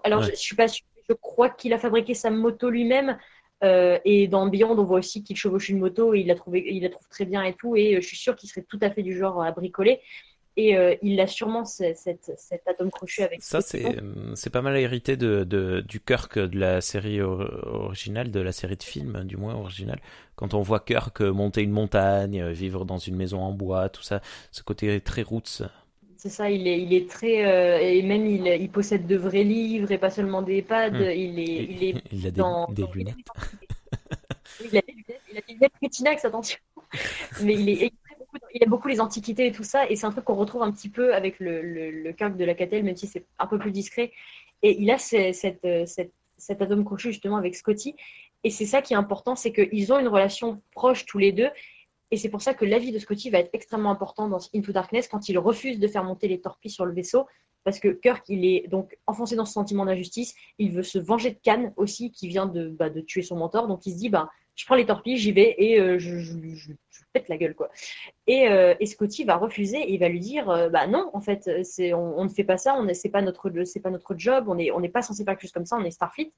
alors 0.04 0.22
je, 0.22 0.32
suis 0.34 0.54
pas 0.54 0.66
je 0.68 1.14
crois 1.14 1.50
qu'il 1.50 1.72
a 1.72 1.78
fabriqué 1.78 2.14
sa 2.14 2.30
moto 2.30 2.70
lui-même. 2.70 3.18
et 3.62 4.28
dans 4.28 4.46
Beyond, 4.46 4.78
on 4.78 4.84
voit 4.84 4.98
aussi 4.98 5.24
qu'il 5.24 5.36
chevauche 5.36 5.70
une 5.70 5.80
moto 5.80 6.14
et 6.14 6.20
il 6.20 6.28
la, 6.28 6.36
trouvé, 6.36 6.64
il 6.68 6.84
la 6.84 6.90
trouve 6.90 7.08
très 7.08 7.24
bien 7.24 7.42
et 7.42 7.54
tout. 7.54 7.74
Et 7.74 7.96
je 8.00 8.06
suis 8.06 8.16
sûre 8.16 8.36
qu'il 8.36 8.48
serait 8.48 8.64
tout 8.68 8.78
à 8.80 8.90
fait 8.90 9.02
du 9.02 9.18
genre 9.18 9.42
à 9.42 9.50
bricoler 9.50 10.00
et 10.56 10.76
euh, 10.76 10.94
il 11.02 11.20
a 11.20 11.26
sûrement 11.26 11.64
cet, 11.64 11.98
cet, 11.98 12.66
atome 12.66 12.90
crochet 12.90 13.24
avec 13.24 13.42
ça 13.42 13.60
c'est 13.60 13.96
c'est 14.34 14.50
pas 14.50 14.62
mal 14.62 14.76
hérité 14.76 15.16
de, 15.16 15.44
de, 15.44 15.80
du 15.80 16.00
Kirk 16.00 16.38
de 16.38 16.58
la 16.58 16.80
série 16.80 17.20
originale 17.20 18.30
de 18.30 18.40
la 18.40 18.52
série 18.52 18.76
de 18.76 18.82
films 18.82 19.24
du 19.24 19.36
moins 19.36 19.54
originale 19.54 20.00
quand 20.34 20.54
on 20.54 20.62
voit 20.62 20.80
Kirk 20.80 21.20
monter 21.20 21.62
une 21.62 21.72
montagne 21.72 22.50
vivre 22.50 22.84
dans 22.84 22.98
une 22.98 23.16
maison 23.16 23.40
en 23.40 23.52
bois 23.52 23.88
tout 23.88 24.02
ça 24.02 24.20
ce 24.50 24.62
côté 24.62 25.00
très 25.00 25.22
roots 25.22 25.62
c'est 26.16 26.30
ça, 26.30 26.50
il 26.50 26.66
est, 26.66 26.80
il 26.80 26.94
est 26.94 27.08
très. 27.08 27.44
Euh, 27.44 27.78
et 27.78 28.02
même, 28.02 28.26
il, 28.26 28.46
il, 28.46 28.70
possède 28.70 29.06
de 29.06 29.16
vrais 29.16 29.44
livres 29.44 29.92
et 29.92 29.98
pas 29.98 30.10
seulement 30.10 30.42
des 30.42 30.62
pads. 30.62 30.90
Hmm. 30.90 31.10
Il, 31.14 31.38
est, 31.38 31.64
il, 31.70 31.84
est 31.84 32.02
il 32.12 32.26
a 32.26 32.30
des, 32.30 32.40
dans, 32.40 32.66
des 32.72 32.84
lunettes. 32.94 33.14
il 34.60 34.78
a 34.78 34.80
des 34.80 34.92
lunettes. 34.92 35.20
Il 35.30 35.38
a 35.38 35.40
des 35.46 35.52
lunettes 35.52 35.72
Retinax, 35.82 36.24
attention. 36.24 36.58
Mais 37.42 37.54
il 37.54 37.68
est 37.68 37.92
il 38.54 38.62
aime 38.62 38.70
beaucoup 38.70 38.88
les 38.88 39.00
antiquités 39.00 39.46
et 39.46 39.52
tout 39.52 39.64
ça, 39.64 39.88
et 39.88 39.96
c'est 39.96 40.06
un 40.06 40.10
truc 40.10 40.24
qu'on 40.24 40.34
retrouve 40.34 40.62
un 40.62 40.72
petit 40.72 40.88
peu 40.88 41.14
avec 41.14 41.38
le, 41.40 41.62
le, 41.62 42.12
de 42.12 42.44
la 42.44 42.54
Catel, 42.54 42.84
même 42.84 42.96
si 42.96 43.06
c'est 43.06 43.24
un 43.38 43.46
peu 43.46 43.58
plus 43.58 43.70
discret. 43.70 44.12
Et 44.62 44.80
il 44.80 44.90
a 44.90 44.98
cette, 44.98 45.66
cet 46.38 46.62
atome 46.62 46.84
crochet 46.84 47.10
justement 47.10 47.36
avec 47.36 47.54
Scotty, 47.54 47.94
et 48.44 48.50
c'est 48.50 48.66
ça 48.66 48.82
qui 48.82 48.94
est 48.94 48.96
important, 48.96 49.34
c'est 49.36 49.52
qu'ils 49.52 49.92
ont 49.92 49.98
une 49.98 50.08
relation 50.08 50.60
proche 50.72 51.04
tous 51.06 51.18
les 51.18 51.32
deux, 51.32 51.50
et 52.10 52.16
c'est 52.16 52.28
pour 52.28 52.42
ça 52.42 52.54
que 52.54 52.64
l'avis 52.64 52.92
de 52.92 52.98
Scotty 52.98 53.30
va 53.30 53.38
être 53.38 53.50
extrêmement 53.52 53.90
important 53.90 54.28
dans 54.28 54.38
Into 54.54 54.72
Darkness 54.72 55.08
quand 55.08 55.28
il 55.28 55.38
refuse 55.38 55.78
de 55.78 55.88
faire 55.88 56.04
monter 56.04 56.28
les 56.28 56.40
torpilles 56.40 56.70
sur 56.70 56.86
le 56.86 56.92
vaisseau, 56.92 57.26
parce 57.64 57.80
que 57.80 57.88
Kirk, 57.88 58.24
il 58.28 58.44
est 58.44 58.68
donc 58.68 58.96
enfoncé 59.08 59.34
dans 59.34 59.44
ce 59.44 59.52
sentiment 59.52 59.84
d'injustice, 59.84 60.36
il 60.58 60.70
veut 60.70 60.84
se 60.84 60.98
venger 61.00 61.30
de 61.30 61.38
Khan 61.44 61.72
aussi, 61.76 62.12
qui 62.12 62.28
vient 62.28 62.46
de, 62.46 62.68
bah, 62.68 62.90
de 62.90 63.00
tuer 63.00 63.22
son 63.22 63.36
mentor, 63.36 63.66
donc 63.66 63.86
il 63.86 63.92
se 63.92 63.98
dit, 63.98 64.08
bah, 64.08 64.30
je 64.54 64.64
prends 64.64 64.76
les 64.76 64.86
torpilles, 64.86 65.16
j'y 65.16 65.32
vais 65.32 65.54
et 65.58 65.80
euh, 65.80 65.98
je, 65.98 66.18
je, 66.18 66.72
la 67.28 67.36
gueule 67.36 67.54
quoi. 67.54 67.70
Et, 68.26 68.48
euh, 68.48 68.74
et, 68.80 68.86
Scotty 68.86 69.24
va 69.24 69.36
refuser 69.36 69.78
et 69.78 69.92
il 69.92 70.00
va 70.00 70.08
lui 70.08 70.20
dire 70.20 70.48
euh, 70.50 70.68
bah 70.68 70.86
non 70.86 71.10
en 71.12 71.20
fait 71.20 71.50
c'est 71.64 71.92
on, 71.92 72.22
ne 72.22 72.28
fait 72.28 72.44
pas 72.44 72.58
ça, 72.58 72.74
on 72.78 72.86
c'est 72.94 73.08
pas 73.08 73.22
notre 73.22 73.50
c'est 73.64 73.80
pas 73.80 73.90
notre 73.90 74.14
job, 74.16 74.46
on 74.48 74.58
est 74.58 74.70
on 74.70 74.80
n'est 74.80 74.88
pas 74.88 75.02
censé 75.02 75.24
faire 75.24 75.34
quelque 75.34 75.42
chose 75.42 75.52
comme 75.52 75.66
ça, 75.66 75.76
on 75.76 75.84
est 75.84 75.90
Starfleet. 75.90 76.32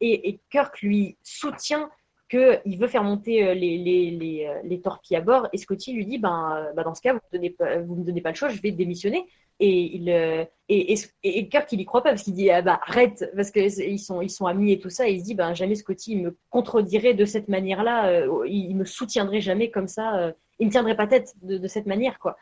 Et, 0.00 0.40
Kirk 0.50 0.82
lui 0.82 1.16
soutient 1.22 1.88
qu'il 2.28 2.76
veut 2.76 2.88
faire 2.88 3.04
monter 3.04 3.54
les, 3.54 3.78
les, 3.78 4.10
les, 4.10 4.52
les, 4.64 4.80
torpilles 4.80 5.16
à 5.16 5.20
bord 5.20 5.48
et 5.52 5.58
Scotty 5.58 5.92
lui 5.92 6.06
dit 6.06 6.18
ben 6.18 6.72
bah 6.74 6.82
dans 6.82 6.94
ce 6.94 7.02
cas 7.02 7.12
vous 7.12 7.20
me 7.20 7.38
donnez 7.38 7.56
vous 7.84 7.94
me 7.94 8.04
donnez 8.04 8.20
pas 8.20 8.30
le 8.30 8.34
choix, 8.34 8.48
je 8.48 8.60
vais 8.60 8.72
démissionner 8.72 9.26
et 9.60 9.96
il 9.96 10.10
euh, 10.10 10.44
et, 10.68 10.94
et, 11.22 11.48
Kirk 11.48 11.70
il 11.72 11.80
y 11.80 11.84
croit 11.84 12.02
pas 12.02 12.10
parce 12.10 12.22
qu'il 12.22 12.34
dit 12.34 12.50
ah 12.50 12.62
bah 12.62 12.80
arrête 12.86 13.30
parce 13.36 13.50
que 13.50 13.60
ils 13.60 13.98
sont 13.98 14.22
ils 14.22 14.30
sont 14.30 14.46
amis 14.46 14.72
et 14.72 14.78
tout 14.78 14.90
ça 14.90 15.08
et 15.08 15.12
il 15.12 15.20
se 15.20 15.24
dit 15.24 15.34
ben 15.34 15.54
jamais 15.54 15.74
Scotty 15.74 16.16
me 16.16 16.36
contredirait 16.50 17.14
de 17.14 17.24
cette 17.24 17.48
manière 17.48 17.82
là 17.82 18.08
euh, 18.08 18.46
il, 18.46 18.74
me 18.74 18.84
soutiendrait 18.84 19.40
jamais 19.40 19.70
comme 19.70 19.88
ça 19.88 20.16
euh, 20.16 20.32
il 20.58 20.66
me 20.66 20.72
tiendrait 20.72 20.96
pas 20.96 21.06
tête 21.06 21.34
de, 21.42 21.66
cette 21.68 21.86
manière 21.86 22.18
quoi. 22.18 22.36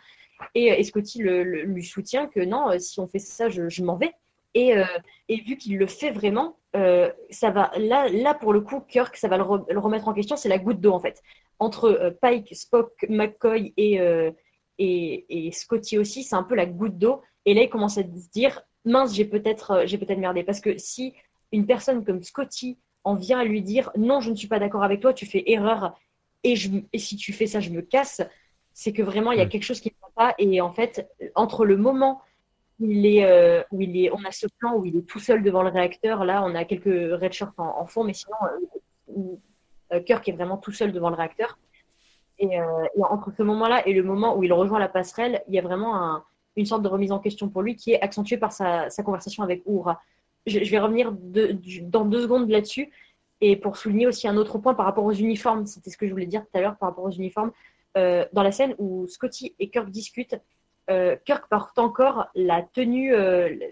Et, 0.55 0.67
et 0.67 0.83
Scotty 0.85 1.23
le, 1.23 1.43
lui 1.43 1.85
soutient 1.85 2.27
que 2.27 2.41
non 2.41 2.79
si 2.79 3.01
on 3.01 3.09
fait 3.09 3.19
ça 3.19 3.49
je, 3.49 3.69
je 3.69 3.83
m'en 3.83 3.97
vais. 3.97 4.13
Et, 4.55 4.73
et 5.29 5.37
vu 5.43 5.57
qu'il 5.57 5.79
le 5.79 5.87
fait 5.87 6.11
vraiment 6.11 6.57
ça 6.73 7.51
va 7.51 7.71
là 7.79 8.09
là 8.09 8.35
pour 8.35 8.53
le 8.53 8.61
coup 8.61 8.81
Kirk 8.81 9.17
ça 9.17 9.29
va 9.29 9.37
le 9.37 9.79
remettre 9.79 10.09
en 10.09 10.13
question 10.13 10.37
c'est 10.37 10.49
la 10.49 10.59
goutte 10.59 10.81
d'eau 10.81 10.93
en 10.93 11.01
fait. 11.01 11.23
Entre 11.61 12.17
Pike 12.21 12.55
Spock 12.55 12.91
McCoy 13.09 13.73
et 13.77 14.01
et, 14.81 15.51
Scotty 15.53 15.99
aussi, 15.99 16.23
c'est 16.23 16.37
un 16.37 16.43
peu 16.43 16.55
la 16.55 16.67
goutte 16.67 16.99
d'eau. 16.99 17.23
Et 17.45 17.55
là, 17.55 17.63
il 17.63 17.69
commence 17.69 17.99
à 17.99 18.03
se 18.03 18.31
dire, 18.33 18.63
mince, 18.85 19.15
j'ai 19.15 19.25
peut-être 19.25 19.71
euh, 19.73 19.87
j'ai 19.87 19.99
peut-être 19.99 20.19
merdé. 20.19 20.43
Parce 20.43 20.61
que 20.61 20.79
si 20.79 21.15
une 21.53 21.67
personne 21.67 22.05
comme 22.05 22.23
Scotty 22.23 22.79
en 23.05 23.15
vient 23.15 23.41
à 23.41 23.45
lui 23.45 23.63
dire, 23.63 23.91
non, 23.97 24.21
je 24.21 24.31
ne 24.31 24.35
suis 24.35 24.49
pas 24.49 24.59
d'accord 24.59 24.83
avec 24.83 25.01
toi, 25.01 25.13
tu 25.13 25.27
fais 25.27 25.43
erreur, 25.47 25.99
et, 26.45 26.57
je, 26.57 26.71
et 26.93 26.99
si 26.99 27.17
tu 27.17 27.33
fais 27.33 27.47
ça, 27.47 27.61
je 27.61 27.71
me 27.71 27.83
casse, 27.83 28.23
c'est 28.73 28.93
que 28.93 29.03
vraiment, 29.03 29.33
il 29.33 29.39
y 29.39 29.43
a 29.43 29.47
quelque 29.47 29.65
chose 29.65 29.81
qui 29.81 29.89
ne 29.91 30.07
va 30.07 30.13
pas. 30.15 30.35
Et 30.39 30.61
en 30.61 30.73
fait, 30.73 31.07
entre 31.35 31.67
le 31.67 31.77
moment 31.77 32.23
où 32.79 32.91
il 32.91 33.05
est, 33.05 33.25
euh, 33.25 33.63
où 33.71 33.83
il 33.83 34.03
est, 34.03 34.11
on 34.11 34.25
a 34.25 34.31
ce 34.31 34.47
plan 34.59 34.75
où 34.77 34.87
il 34.87 34.97
est 34.97 35.07
tout 35.07 35.19
seul 35.19 35.43
devant 35.43 35.63
le 35.63 35.69
réacteur, 35.69 36.25
là, 36.25 36.43
on 36.43 36.55
a 36.55 36.65
quelques 36.65 36.85
red 37.21 37.33
shirts 37.33 37.59
en, 37.59 37.87
fond, 37.87 38.05
mais 38.05 38.15
sinon, 38.15 38.37
euh, 39.93 40.01
Kirk 40.01 40.27
est 40.29 40.33
vraiment 40.33 40.57
tout 40.57 40.73
seul 40.73 40.93
devant 40.93 41.11
le 41.11 41.17
réacteur. 41.17 41.59
Euh, 42.43 42.85
et, 42.97 43.03
entre 43.03 43.33
ce 43.37 43.43
moment-là 43.43 43.87
et 43.87 43.93
le 43.93 44.03
moment 44.03 44.37
où 44.37 44.43
il 44.43 44.53
rejoint 44.53 44.79
la 44.79 44.89
passerelle, 44.89 45.43
il 45.49 45.55
y 45.55 45.59
a 45.59 45.63
vraiment 45.63 46.23
une 46.57 46.67
sorte 46.67 46.83
de 46.83 46.89
remise 46.89 47.13
en 47.13 47.19
question 47.19 47.49
pour 47.49 47.63
lui 47.63 47.77
qui 47.77 47.93
est 47.93 48.01
accentuée 48.01 48.39
par 48.39 48.53
sa, 48.53 48.89
conversation 49.05 49.43
avec 49.43 49.63
Uhura. 49.67 50.01
Je, 50.47 50.59
vais 50.59 50.79
revenir 50.79 51.13
dans 51.13 52.05
deux 52.05 52.23
secondes 52.23 52.49
là-dessus. 52.49 52.91
Et 53.43 53.57
pour 53.57 53.77
souligner 53.77 54.07
aussi 54.07 54.29
un 54.29 54.37
autre 54.37 54.59
point 54.59 54.75
par 54.75 54.85
rapport 54.85 55.05
aux 55.05 55.13
uniformes, 55.13 55.67
c'était 55.67 55.91
ce 55.91 55.97
que 55.97 56.07
je 56.07 56.13
voulais 56.13 56.27
dire 56.27 56.43
tout 56.43 56.59
à 56.59 56.61
l'heure 56.61 56.77
par 56.77 56.91
rapport 56.91 57.05
aux 57.05 57.11
uniformes. 57.11 57.53
Euh, 57.97 58.25
dans 58.33 58.43
la 58.43 58.53
scène 58.53 58.75
où 58.79 59.07
Scotty 59.09 59.55
et 59.59 59.71
Kirk 59.71 59.91
discutent, 59.91 60.37
euh, 60.91 61.17
Kirk 61.25 61.49
porte 61.49 61.79
encore 61.79 62.29
la 62.35 62.63
tenue, 62.63 63.13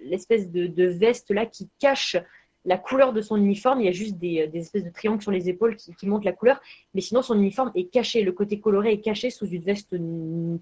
l'espèce 0.03 0.51
de, 0.51 0.67
de, 0.67 0.85
veste 0.85 1.31
là 1.31 1.47
qui 1.47 1.69
cache 1.79 2.17
la 2.65 2.77
couleur 2.77 3.13
de 3.13 3.21
son 3.21 3.37
uniforme, 3.37 3.81
il 3.81 3.87
y 3.87 3.89
a 3.89 3.93
juste 3.93 4.19
des, 4.19 4.51
espèces 4.55 4.85
de 4.85 4.91
triangles 4.91 5.23
sur 5.23 5.31
les 5.31 5.49
épaules 5.49 5.77
qui, 5.77 6.07
montrent 6.07 6.25
la 6.25 6.33
couleur, 6.33 6.61
mais 6.95 7.01
sinon 7.01 7.23
son 7.23 7.37
uniforme 7.37 7.73
est 7.75 7.87
caché, 7.87 8.23
le 8.23 8.33
côté 8.33 8.61
coloré 8.61 8.93
est 8.93 9.01
caché 9.01 9.31
sous 9.31 9.47
une 9.47 9.63
veste 9.63 9.97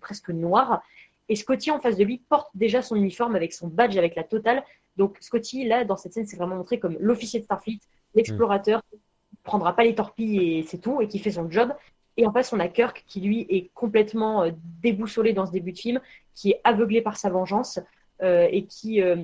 presque 0.01 0.31
noire. 0.31 0.83
Et 1.29 1.35
Scotty 1.35 1.71
en 1.71 1.81
face 1.81 1.97
de 1.97 2.05
lui 2.05 2.19
porte 2.29 2.49
déjà 2.55 2.83
son 2.83 2.95
uniforme 2.95 3.35
avec 3.35 3.53
son 3.53 3.67
badge, 3.67 3.97
avec 3.97 4.15
la 4.15 4.23
totale. 4.23 4.63
Donc 4.97 5.17
Scotty, 5.21 5.67
là, 5.67 5.85
dans 5.85 5.97
cette 5.97 6.13
scène, 6.13 6.27
c'est 6.27 6.37
vraiment 6.37 6.57
montré 6.57 6.79
comme 6.79 6.97
l'officier 7.01 7.41
de 7.41 7.45
Starfleet, 7.45 7.81
l'explorateur, 8.15 8.83
qui 8.91 8.97
ne 8.97 9.43
prendra 9.43 9.75
pas 9.75 9.85
les 9.85 9.95
torpilles 9.95 10.59
et 10.59 10.63
c'est 10.63 10.79
tout, 10.79 11.01
et 11.01 11.09
qui 11.09 11.19
fait 11.19 11.33
son 11.33 11.51
job. 11.51 11.73
Et 12.17 12.27
en 12.27 12.33
face, 12.33 12.53
on 12.53 12.61
a 12.61 12.69
Kirk 12.69 13.05
qui, 13.07 13.21
lui, 13.21 13.47
est 13.51 13.71
complètement 13.75 14.45
euh, 14.45 14.51
déboussolé 14.83 15.33
dans 15.33 15.47
ce 15.47 15.53
début 15.53 15.73
de 15.73 15.79
film, 15.79 16.01
qui 16.35 16.53
est 16.53 16.61
aveuglé 16.65 17.03
par 17.03 17.17
sa 17.17 17.29
vengeance 17.29 17.79
euh, 18.23 18.49
et 18.51 18.65
qui, 18.65 19.03
euh, 19.03 19.17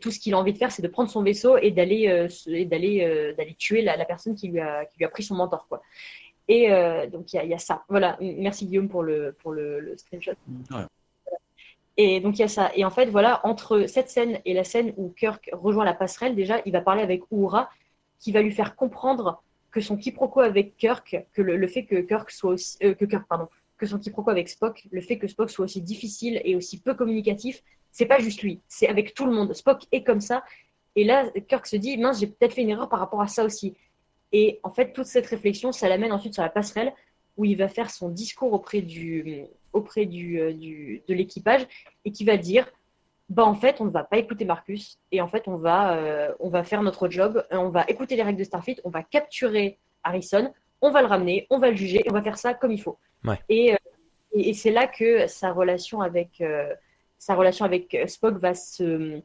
tout 0.00 0.10
ce 0.10 0.18
qu'il 0.18 0.34
a 0.34 0.38
envie 0.38 0.52
de 0.52 0.58
faire, 0.58 0.72
c'est 0.72 0.82
de 0.82 0.88
prendre 0.88 1.10
son 1.10 1.22
vaisseau 1.22 1.56
et 1.56 1.70
d'aller 1.70 2.08
euh, 2.08 2.28
d'aller 2.64 3.04
euh, 3.04 3.34
d'aller 3.34 3.54
tuer 3.54 3.82
la, 3.82 4.04
personne 4.04 4.34
qui 4.34 4.48
lui 4.48 4.60
a 4.60 4.84
qui 4.86 4.98
lui 4.98 5.04
a 5.04 5.08
pris 5.08 5.22
son 5.22 5.34
mentor 5.34 5.66
quoi. 5.68 5.82
Et 6.48 6.72
euh, 6.72 7.06
donc 7.06 7.32
il 7.32 7.44
y, 7.44 7.54
a, 7.54 7.58
ça. 7.58 7.84
Voilà. 7.88 8.16
Merci 8.20 8.66
Guillaume 8.66 8.88
pour 8.88 9.02
le 9.02 9.36
pour 9.40 9.52
le, 9.52 9.94
screenshot. 9.96 10.32
Et 11.96 12.20
donc 12.20 12.38
il 12.38 12.40
y 12.40 12.44
a 12.44 12.48
ça. 12.48 12.70
Et 12.74 12.84
en 12.84 12.90
fait 12.90 13.06
voilà 13.06 13.40
entre 13.44 13.84
cette 13.86 14.08
scène 14.08 14.40
et 14.44 14.54
la 14.54 14.64
scène 14.64 14.94
où 14.96 15.10
Kirk 15.10 15.50
rejoint 15.52 15.84
la 15.84 15.94
passerelle, 15.94 16.34
déjà 16.34 16.60
il 16.64 16.72
va 16.72 16.80
parler 16.80 17.02
avec 17.02 17.22
Uhura 17.30 17.70
qui 18.18 18.32
va 18.32 18.42
lui 18.42 18.52
faire 18.52 18.74
comprendre 18.74 19.42
que 19.70 19.80
son 19.80 19.96
quiproquo 19.96 20.40
avec 20.40 20.76
Kirk, 20.76 21.24
que 21.34 21.42
le, 21.42 21.68
fait 21.68 21.84
que 21.84 22.00
Kirk 22.00 22.30
soit 22.30 22.52
aussi, 22.52 22.78
que 22.78 23.04
Kirk 23.04 23.28
pardon, 23.28 23.48
que 23.78 23.86
son 23.86 23.98
quiproquo 23.98 24.30
avec 24.30 24.48
Spock, 24.48 24.86
le 24.90 25.00
fait 25.00 25.18
que 25.18 25.28
Spock 25.28 25.50
soit 25.50 25.64
aussi 25.64 25.80
difficile 25.80 26.40
et 26.44 26.56
aussi 26.56 26.80
peu 26.80 26.94
communicatif, 26.94 27.62
c'est 27.90 28.06
pas 28.06 28.18
juste 28.18 28.42
lui, 28.42 28.60
c'est 28.68 28.88
avec 28.88 29.14
tout 29.14 29.26
le 29.26 29.32
monde. 29.32 29.52
Spock 29.54 29.82
est 29.92 30.02
comme 30.02 30.20
ça. 30.20 30.44
Et 30.96 31.04
là, 31.04 31.30
Kirk 31.48 31.66
se 31.66 31.76
dit, 31.76 31.96
mince, 31.96 32.20
j'ai 32.20 32.26
peut-être 32.26 32.54
fait 32.54 32.62
une 32.62 32.70
erreur 32.70 32.88
par 32.88 32.98
rapport 32.98 33.20
à 33.20 33.28
ça 33.28 33.44
aussi. 33.44 33.76
Et 34.32 34.60
en 34.62 34.70
fait, 34.70 34.92
toute 34.92 35.06
cette 35.06 35.26
réflexion, 35.26 35.72
ça 35.72 35.88
l'amène 35.88 36.12
ensuite 36.12 36.34
sur 36.34 36.42
la 36.42 36.50
passerelle 36.50 36.92
où 37.36 37.44
il 37.44 37.56
va 37.56 37.68
faire 37.68 37.90
son 37.90 38.08
discours 38.08 38.52
auprès 38.52 38.82
du, 38.82 39.44
auprès 39.72 40.06
du, 40.06 40.40
euh, 40.40 40.52
du 40.52 41.02
de 41.06 41.14
l'équipage 41.14 41.66
et 42.04 42.12
qui 42.12 42.24
va 42.24 42.36
dire, 42.36 42.70
bah 43.28 43.44
en 43.44 43.54
fait, 43.54 43.80
on 43.80 43.84
ne 43.84 43.90
va 43.90 44.04
pas 44.04 44.18
écouter 44.18 44.44
Marcus 44.44 44.98
et 45.12 45.20
en 45.20 45.28
fait, 45.28 45.46
on 45.46 45.56
va, 45.56 45.96
euh, 45.96 46.32
on 46.40 46.48
va 46.48 46.64
faire 46.64 46.82
notre 46.82 47.08
job, 47.08 47.44
on 47.50 47.68
va 47.68 47.84
écouter 47.88 48.16
les 48.16 48.22
règles 48.22 48.38
de 48.38 48.44
Starfleet, 48.44 48.80
on 48.84 48.90
va 48.90 49.02
capturer 49.02 49.78
Harrison, 50.02 50.52
on 50.80 50.90
va 50.90 51.00
le 51.00 51.06
ramener, 51.06 51.46
on 51.50 51.58
va 51.58 51.70
le 51.70 51.76
juger, 51.76 52.02
et 52.04 52.10
on 52.10 52.14
va 52.14 52.22
faire 52.22 52.38
ça 52.38 52.54
comme 52.54 52.72
il 52.72 52.80
faut. 52.80 52.98
Et, 53.48 53.74
euh, 53.74 53.76
et, 54.32 54.54
c'est 54.54 54.70
là 54.70 54.86
que 54.86 55.26
sa 55.26 55.52
relation 55.52 56.00
avec 56.00 56.42
sa 57.18 57.34
relation 57.34 57.64
avec 57.64 57.94
euh, 57.94 58.06
Spock 58.06 58.38
va 58.38 58.54
se 58.54 59.20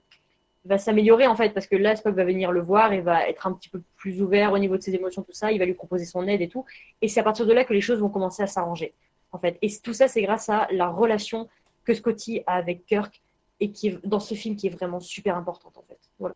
va 0.66 0.78
s'améliorer 0.78 1.28
en 1.28 1.36
fait 1.36 1.50
parce 1.50 1.68
que 1.68 1.76
là 1.76 1.96
Spock 1.96 2.16
va 2.16 2.24
venir 2.24 2.52
le 2.52 2.62
voir 2.62 2.94
et 2.94 3.02
va 3.02 3.28
être 3.28 3.48
un 3.48 3.54
petit 3.54 3.68
peu 3.70 3.82
plus 3.98 4.22
ouvert 4.22 4.54
au 4.54 4.58
niveau 4.58 4.78
de 4.78 4.82
ses 4.82 4.96
émotions 4.96 5.22
tout 5.22 5.34
ça. 5.34 5.52
Il 5.52 5.60
va 5.60 5.66
lui 5.66 5.74
proposer 5.74 6.06
son 6.06 6.26
aide 6.28 6.42
et 6.42 6.48
tout. 6.48 6.66
Et 7.02 7.08
c'est 7.08 7.20
à 7.20 7.24
partir 7.24 7.46
de 7.46 7.54
là 7.54 7.66
que 7.66 7.74
les 7.74 7.82
choses 7.82 8.00
vont 8.00 8.10
commencer 8.10 8.44
à 8.44 8.48
s'arranger 8.48 8.94
en 9.32 9.40
fait. 9.40 9.58
Et 9.62 9.70
tout 9.84 9.94
ça 9.94 10.08
c'est 10.08 10.22
grâce 10.22 10.50
à 10.50 10.68
la 10.72 10.88
relation 10.88 11.50
que 11.84 11.94
Scotty 11.94 12.42
a 12.48 12.54
avec 12.56 12.86
Kirk 12.86 13.22
et 13.60 13.72
qui 13.72 13.90
est 13.90 14.06
dans 14.06 14.20
ce 14.20 14.36
film 14.36 14.56
qui 14.56 14.68
est 14.68 14.72
vraiment 14.72 15.00
super 15.00 15.36
importante 15.36 15.78
en 15.78 15.84
fait. 15.84 16.00
Voilà. 16.18 16.36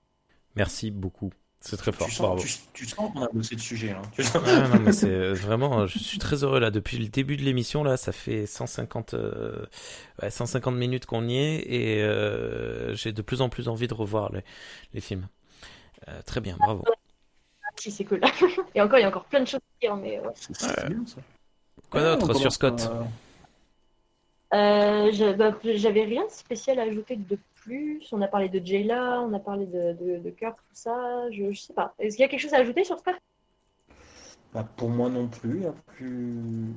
Merci 0.56 0.92
beaucoup 0.92 1.32
c'est 1.70 1.76
très 1.76 1.92
fort. 1.92 2.08
Tu 2.08 2.14
sens, 2.14 2.62
tu, 2.72 2.86
sens 2.86 3.12
qu'on 3.12 3.24
a 3.24 3.28
bossé 3.28 3.56
de 3.56 3.60
sujet. 3.60 3.92
Hein. 3.92 4.02
Ah, 4.36 4.68
non, 4.70 4.80
mais 4.80 4.94
c'est 4.94 5.10
euh, 5.10 5.34
vraiment, 5.34 5.86
je 5.86 6.00
suis 6.00 6.18
très 6.18 6.46
heureux 6.46 6.62
là. 6.62 6.72
Depuis 6.72 6.98
le 6.98 7.10
début 7.10 7.36
de 7.36 7.42
l'émission, 7.42 7.84
là, 7.84 7.98
ça 7.98 8.14
fait 8.14 8.46
150, 8.46 9.16
euh, 9.16 9.66
ouais, 10.22 10.30
150 10.30 10.74
minutes 10.74 11.06
qu'on 11.06 11.28
y 11.28 11.36
est 11.36 11.58
et 11.70 12.04
euh, 12.04 12.96
j'ai 12.96 13.12
de 13.12 13.22
plus 13.22 13.42
en 13.42 13.50
plus 13.50 13.68
envie 13.68 13.90
de 13.90 13.94
revoir 13.94 14.32
les, 14.32 14.46
les 14.94 15.02
films. 15.02 15.28
Euh, 16.08 16.22
très 16.26 16.40
bien, 16.40 16.56
bravo. 16.58 16.86
Si, 17.76 17.92
c'est 17.92 18.06
cool. 18.06 18.22
et 18.76 18.82
encore, 18.82 19.00
il 19.00 19.02
y 19.02 19.06
a 19.06 19.10
encore 19.10 19.26
plein 19.26 19.42
de 19.42 19.48
choses 19.48 19.60
à 19.60 19.86
dire, 19.86 19.96
mais 19.98 20.22
ouais. 20.22 20.34
C'est 20.36 20.88
bien 20.88 21.06
ça. 21.06 21.18
Quoi 21.90 22.02
d'autre 22.02 22.34
sur 22.34 22.52
Scott 22.54 22.90
euh, 24.54 25.34
bah, 25.34 25.54
J'avais 25.66 26.06
rien 26.06 26.26
de 26.26 26.32
spécial 26.32 26.80
à 26.80 26.84
ajouter 26.84 27.18
de 27.18 27.38
on 28.12 28.22
a 28.22 28.28
parlé 28.28 28.50
de 28.50 28.66
Jayla, 28.66 29.22
on 29.22 29.34
a 29.34 29.40
parlé 29.40 29.66
de, 29.66 30.20
de, 30.20 30.30
Kirk, 30.32 30.58
tout 30.58 30.74
ça. 30.74 31.30
Je, 31.32 31.52
je 31.52 31.60
sais 31.60 31.74
pas. 31.74 31.94
Est-ce 32.00 32.16
qu'il 32.16 32.24
y 32.24 32.26
a 32.26 32.30
quelque 32.30 32.42
chose 32.42 32.54
à 32.54 32.58
ajouter 32.58 32.84
sur 32.84 32.98
ce 32.98 33.04
bah, 34.54 34.68
Pour 34.76 34.90
moi 34.90 35.10
non 35.10 35.28
plus. 35.28 35.64
plus. 35.88 36.74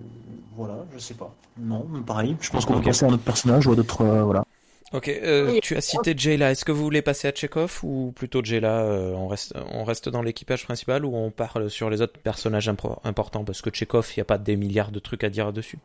Voilà, 0.54 0.84
je 0.92 0.98
sais 0.98 1.14
pas. 1.14 1.34
Non, 1.58 1.86
pareil. 2.06 2.36
Je 2.40 2.50
pense 2.50 2.64
qu'on 2.64 2.74
va 2.74 2.82
passer 2.82 3.04
à 3.04 3.08
un 3.08 3.12
autre 3.12 3.22
personnage 3.22 3.66
ou 3.66 3.72
à 3.72 3.76
d'autres. 3.76 4.02
Euh, 4.02 4.24
voilà. 4.24 4.44
Ok, 4.92 5.08
euh, 5.08 5.60
tu 5.62 5.76
as 5.76 5.80
cité 5.80 6.14
Jayla. 6.16 6.50
Est-ce 6.50 6.64
que 6.64 6.72
vous 6.72 6.82
voulez 6.82 7.00
passer 7.02 7.28
à 7.28 7.32
Chekhov 7.32 7.80
ou 7.84 8.12
plutôt 8.14 8.42
Jayla 8.42 8.80
euh, 8.80 9.12
on, 9.14 9.28
reste, 9.28 9.54
on 9.72 9.84
reste 9.84 10.08
dans 10.08 10.20
l'équipage 10.20 10.64
principal 10.64 11.04
ou 11.04 11.14
on 11.14 11.30
parle 11.30 11.70
sur 11.70 11.90
les 11.90 12.02
autres 12.02 12.18
personnages 12.18 12.68
importants? 12.68 13.44
Parce 13.44 13.62
que 13.62 13.70
Chekhov, 13.72 14.10
il 14.16 14.18
n'y 14.18 14.22
a 14.22 14.24
pas 14.24 14.38
des 14.38 14.56
milliards 14.56 14.90
de 14.90 14.98
trucs 14.98 15.22
à 15.22 15.30
dire 15.30 15.52
dessus. 15.52 15.78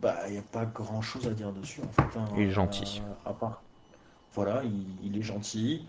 Bah, 0.00 0.16
il 0.26 0.32
n'y 0.32 0.38
a 0.38 0.42
pas 0.42 0.64
grand 0.64 1.02
chose 1.02 1.26
à 1.28 1.30
dire 1.30 1.52
dessus 1.52 1.80
en 1.82 1.92
fait. 1.92 2.18
Hein. 2.18 2.24
il 2.36 2.44
est 2.44 2.50
gentil. 2.50 3.02
à 3.26 3.32
part 3.32 3.62
voilà, 4.34 4.62
il, 5.02 5.16
est 5.16 5.22
gentil. 5.22 5.86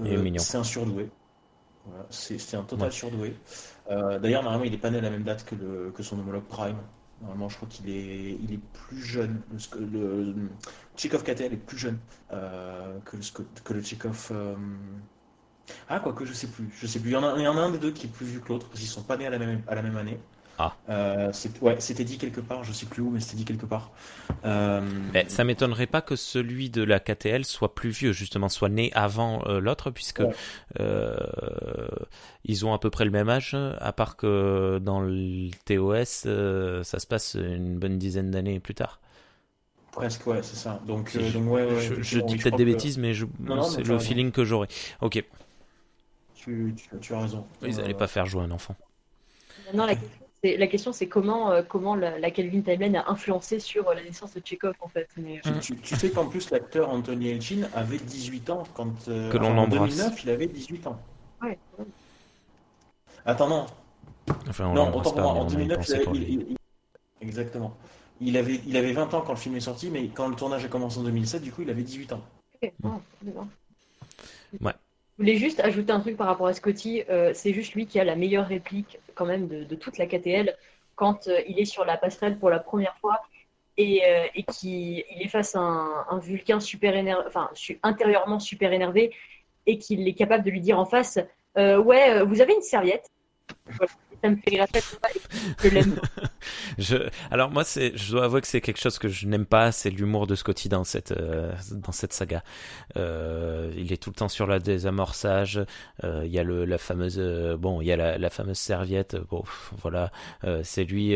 Euh, 0.00 0.38
c'est 0.38 0.56
un 0.56 0.64
surdoué. 0.64 1.10
c'est 2.10 2.56
un 2.56 2.62
total 2.62 2.92
surdoué. 2.92 3.36
Euh, 3.90 4.18
d'ailleurs, 4.18 4.42
normalement, 4.42 4.64
il 4.64 4.74
est 4.74 4.78
pas 4.78 4.90
né 4.90 4.98
à 4.98 5.02
la 5.02 5.10
même 5.10 5.22
date 5.22 5.44
que, 5.44 5.54
le, 5.54 5.92
que 5.94 6.02
son 6.02 6.18
homologue 6.18 6.44
Prime. 6.44 6.78
Normalement, 7.20 7.48
je 7.48 7.56
crois 7.56 7.68
qu'il 7.68 7.88
est, 7.88 8.38
il 8.42 8.52
est 8.52 8.60
plus 8.72 9.02
jeune. 9.02 9.40
Le, 9.78 10.24
le 10.24 10.48
Chekhov 10.96 11.22
KTL 11.22 11.52
est 11.52 11.56
plus 11.56 11.78
jeune 11.78 11.98
euh, 12.32 12.98
que, 13.04 13.16
le, 13.16 13.22
que 13.62 13.72
le 13.74 13.82
Chekhov. 13.82 14.32
Ah, 15.88 16.00
quoi 16.00 16.12
que 16.12 16.24
je 16.24 16.32
sais 16.32 16.48
plus. 16.48 16.70
Je 16.78 16.86
sais 16.86 16.98
plus. 16.98 17.10
Il 17.10 17.14
y, 17.14 17.16
en 17.16 17.24
a, 17.24 17.36
il 17.36 17.42
y 17.42 17.48
en 17.48 17.56
a 17.56 17.60
un 17.60 17.70
des 17.70 17.78
deux 17.78 17.92
qui 17.92 18.06
est 18.06 18.10
plus 18.10 18.26
vieux 18.26 18.40
que 18.40 18.48
l'autre, 18.48 18.66
parce 18.68 18.80
qu'ils 18.80 18.88
sont 18.88 19.02
pas 19.02 19.16
nés 19.16 19.26
à 19.26 19.30
la 19.30 19.38
même, 19.38 19.62
à 19.66 19.74
la 19.74 19.82
même 19.82 19.96
année. 19.96 20.18
Ah. 20.58 20.76
Euh, 20.88 21.32
ouais, 21.62 21.76
c'était 21.80 22.04
dit 22.04 22.16
quelque 22.16 22.40
part, 22.40 22.62
je 22.62 22.72
sais 22.72 22.86
plus 22.86 23.02
où, 23.02 23.10
mais 23.10 23.20
c'était 23.20 23.36
dit 23.36 23.44
quelque 23.44 23.66
part. 23.66 23.90
Euh... 24.44 24.82
ça 25.26 25.42
m'étonnerait 25.44 25.86
pas 25.86 26.00
que 26.00 26.16
celui 26.16 26.70
de 26.70 26.82
la 26.82 27.00
KTL 27.00 27.44
soit 27.44 27.74
plus 27.74 27.90
vieux, 27.90 28.12
justement, 28.12 28.48
soit 28.48 28.68
né 28.68 28.92
avant 28.94 29.42
euh, 29.46 29.58
l'autre, 29.58 29.90
puisque 29.90 30.22
euh, 30.78 31.16
ils 32.44 32.64
ont 32.64 32.72
à 32.72 32.78
peu 32.78 32.90
près 32.90 33.04
le 33.04 33.10
même 33.10 33.28
âge, 33.28 33.56
à 33.78 33.92
part 33.92 34.16
que 34.16 34.78
dans 34.80 35.00
le 35.00 35.50
TOS, 35.64 36.26
euh, 36.26 36.84
ça 36.84 37.00
se 37.00 37.06
passe 37.06 37.34
une 37.34 37.78
bonne 37.78 37.98
dizaine 37.98 38.30
d'années 38.30 38.60
plus 38.60 38.74
tard. 38.74 39.00
Presque, 39.90 40.26
ouais, 40.26 40.42
c'est 40.42 40.56
ça. 40.56 40.80
Donc, 40.86 41.16
donc 41.32 41.52
ouais, 41.52 41.68
je, 42.00 42.20
dis 42.20 42.36
peut-être 42.36 42.56
des 42.56 42.64
bêtises, 42.64 42.98
mais 42.98 43.12
c'est 43.14 43.86
le 43.86 43.98
feeling 43.98 44.30
que 44.30 44.44
j'aurais. 44.44 44.68
Ok. 45.00 45.22
Tu, 46.34 46.74
tu, 47.00 47.14
as 47.14 47.20
raison. 47.20 47.46
Ils 47.62 47.76
n'allaient 47.76 47.94
pas 47.94 48.06
faire 48.06 48.26
jouer 48.26 48.42
un 48.42 48.50
enfant. 48.50 48.76
Non, 49.72 49.86
la 49.86 49.94
question 49.94 50.23
la 50.44 50.66
question, 50.66 50.92
c'est 50.92 51.06
comment, 51.06 51.50
euh, 51.50 51.62
comment 51.66 51.94
la, 51.94 52.30
Kelvin 52.30 52.60
Timeline 52.60 52.96
a 52.96 53.10
influencé 53.10 53.58
sur 53.58 53.88
euh, 53.88 53.94
la 53.94 54.02
naissance 54.02 54.34
de 54.34 54.42
Chekhov, 54.44 54.74
en 54.80 54.88
fait. 54.88 55.08
Mais... 55.16 55.40
Euh, 55.46 55.58
tu, 55.60 55.96
sais 55.96 56.10
qu'en 56.10 56.26
plus, 56.26 56.50
l'acteur 56.50 56.90
Anthony 56.90 57.30
Elchin 57.30 57.62
avait 57.74 57.98
18 57.98 58.50
ans 58.50 58.64
quand. 58.74 59.06
que 59.06 59.36
l'on 59.36 59.56
En 59.56 59.68
2009, 59.68 60.24
il 60.24 60.30
avait 60.30 60.46
18 60.46 60.86
ans. 60.86 61.00
Ouais. 61.42 61.58
Attends, 63.24 63.48
non. 63.48 63.66
Enfin, 64.48 64.66
on 64.66 64.74
non, 64.74 64.82
en 64.82 65.44
2009, 65.46 65.88
il 65.88 65.94
avait, 65.94 66.46
Exactement. 67.20 67.74
Il 68.20 68.36
avait, 68.36 68.60
il 68.66 68.76
avait 68.76 68.92
20 68.92 69.14
ans 69.14 69.22
quand 69.22 69.32
le 69.32 69.38
film 69.38 69.56
est 69.56 69.60
sorti, 69.60 69.90
mais 69.90 70.08
quand 70.08 70.28
le 70.28 70.34
tournage 70.34 70.64
a 70.64 70.68
commencé 70.68 70.98
en 70.98 71.02
2007, 71.02 71.42
du 71.42 71.52
coup, 71.52 71.62
il 71.62 71.70
avait 71.70 71.82
18 71.82 72.12
ans. 72.12 72.22
Ok, 72.62 72.72
Ouais. 74.60 74.72
Je 75.16 75.22
voulais 75.22 75.36
juste 75.36 75.60
ajouter 75.60 75.92
un 75.92 76.00
truc 76.00 76.16
par 76.16 76.26
rapport 76.26 76.46
à 76.46 76.52
Scotty. 76.52 77.02
c'est 77.34 77.52
juste 77.52 77.74
lui 77.74 77.86
qui 77.86 77.98
a 77.98 78.04
la 78.04 78.16
meilleure 78.16 78.46
réplique 78.46 78.98
quand 79.14 79.26
même 79.26 79.48
de, 79.48 79.74
toute 79.74 79.98
la 79.98 80.06
KTL 80.06 80.56
quand 80.94 81.28
euh, 81.28 81.40
il 81.48 81.58
est 81.58 81.64
sur 81.64 81.84
la 81.84 81.96
passerelle 81.96 82.38
pour 82.38 82.50
la 82.50 82.58
première 82.58 82.96
fois 82.98 83.20
et, 83.76 84.02
euh, 84.06 84.26
et 84.34 84.44
qu'il 84.44 85.04
est 85.20 85.28
face 85.28 85.54
à 85.56 85.60
un, 85.60 86.18
Vulcain 86.18 86.60
super 86.60 86.94
énervé, 86.94 87.24
enfin 87.26 87.50
intérieurement 87.82 88.38
super 88.38 88.72
énervé 88.72 89.12
et 89.66 89.78
qu'il 89.78 90.06
est 90.06 90.14
capable 90.14 90.44
de 90.44 90.50
lui 90.50 90.60
dire 90.60 90.78
en 90.78 90.84
face 90.84 91.18
euh, 91.56 91.78
ouais 91.78 92.22
vous 92.24 92.40
avez 92.40 92.54
une 92.54 92.62
serviette 92.62 93.10
ça 94.24 94.30
me 94.30 94.36
fait 94.36 94.58
je 95.62 95.68
l'aime. 95.68 96.00
je, 96.78 96.96
alors 97.30 97.50
moi, 97.50 97.64
c'est, 97.64 97.96
je 97.96 98.12
dois 98.12 98.24
avouer 98.24 98.40
que 98.40 98.46
c'est 98.46 98.62
quelque 98.62 98.80
chose 98.80 98.98
que 98.98 99.08
je 99.08 99.26
n'aime 99.26 99.44
pas, 99.44 99.70
c'est 99.70 99.90
l'humour 99.90 100.26
de 100.26 100.34
Scotty 100.34 100.68
dans 100.68 100.84
cette 100.84 101.12
euh, 101.12 101.52
dans 101.72 101.92
cette 101.92 102.12
saga. 102.14 102.42
Euh, 102.96 103.72
il 103.76 103.92
est 103.92 104.02
tout 104.02 104.10
le 104.10 104.14
temps 104.14 104.28
sur 104.28 104.46
la 104.46 104.60
désamorçage. 104.60 105.62
Euh, 106.04 106.22
il 106.24 106.32
y 106.32 106.38
a 106.38 106.42
le 106.42 106.64
la 106.64 106.78
fameuse 106.78 107.18
bon, 107.58 107.82
il 107.82 107.86
y 107.86 107.92
a 107.92 107.96
la, 107.96 108.16
la 108.16 108.30
fameuse 108.30 108.56
serviette. 108.56 109.16
Bon, 109.30 109.44
voilà, 109.82 110.10
c'est 110.62 110.84
lui 110.84 111.14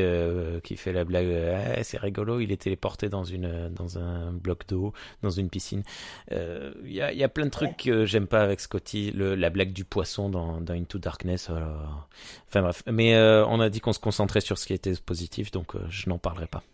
qui 0.62 0.77
fait 0.77 0.93
la 0.93 1.05
blague. 1.05 1.28
Eh, 1.78 1.85
c'est 1.85 1.99
rigolo, 1.99 2.41
il 2.41 2.53
est 2.53 2.62
téléporté 2.62 3.09
dans 3.09 3.25
une 3.25 3.70
dans 3.70 3.99
un 3.99 4.33
bloc 4.33 4.67
d'eau, 4.69 4.93
dans 5.23 5.31
une 5.31 5.49
piscine. 5.49 5.83
Il 6.31 6.93
y 6.93 7.01
a 7.01 7.12
il 7.12 7.19
y 7.19 7.25
a 7.25 7.28
plein 7.28 7.47
de 7.47 7.51
trucs 7.51 7.77
que 7.78 8.05
j'aime 8.05 8.27
pas 8.27 8.43
avec 8.43 8.61
Scotty. 8.61 9.12
Le, 9.12 9.35
la 9.35 9.49
blague 9.49 9.73
du 9.73 9.85
poisson 9.85 10.28
dans, 10.28 10.61
dans 10.61 10.75
Into 10.75 10.99
Darkness. 10.99 11.49
Enfin 12.49 12.62
bref 12.62 12.83
mais 12.99 13.15
euh, 13.15 13.47
on 13.47 13.60
a 13.60 13.68
dit 13.68 13.81
qu'on 13.81 13.93
se 13.93 14.01
concentrait 14.01 14.41
sur 14.41 14.59
ce 14.59 14.67
qui 14.67 14.75
était 14.75 14.94
positif, 14.97 15.52
donc 15.52 15.77
euh, 15.77 15.78
je 15.89 16.10
n'en 16.10 16.18
parlerai 16.18 16.49
pas. 16.49 16.65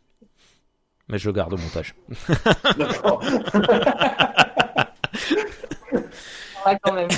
Mais 1.09 1.19
je 1.19 1.28
le 1.28 1.35
garde 1.35 1.53
au 1.53 1.59
montage. 1.59 1.94
D'accord. 2.78 3.23
quand 6.83 6.94
même. 6.94 7.11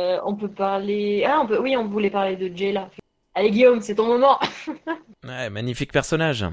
Euh, 0.00 0.18
on 0.24 0.34
peut 0.34 0.48
parler. 0.48 1.24
Ah, 1.24 1.38
on 1.42 1.46
peut... 1.46 1.60
oui, 1.60 1.76
on 1.76 1.86
voulait 1.86 2.10
parler 2.10 2.34
de 2.34 2.50
Jayla. 2.56 2.90
Allez, 3.36 3.52
Guillaume, 3.52 3.80
c'est 3.80 3.94
ton 3.94 4.08
moment. 4.08 4.40
ouais, 5.24 5.48
magnifique 5.48 5.92
personnage. 5.92 6.44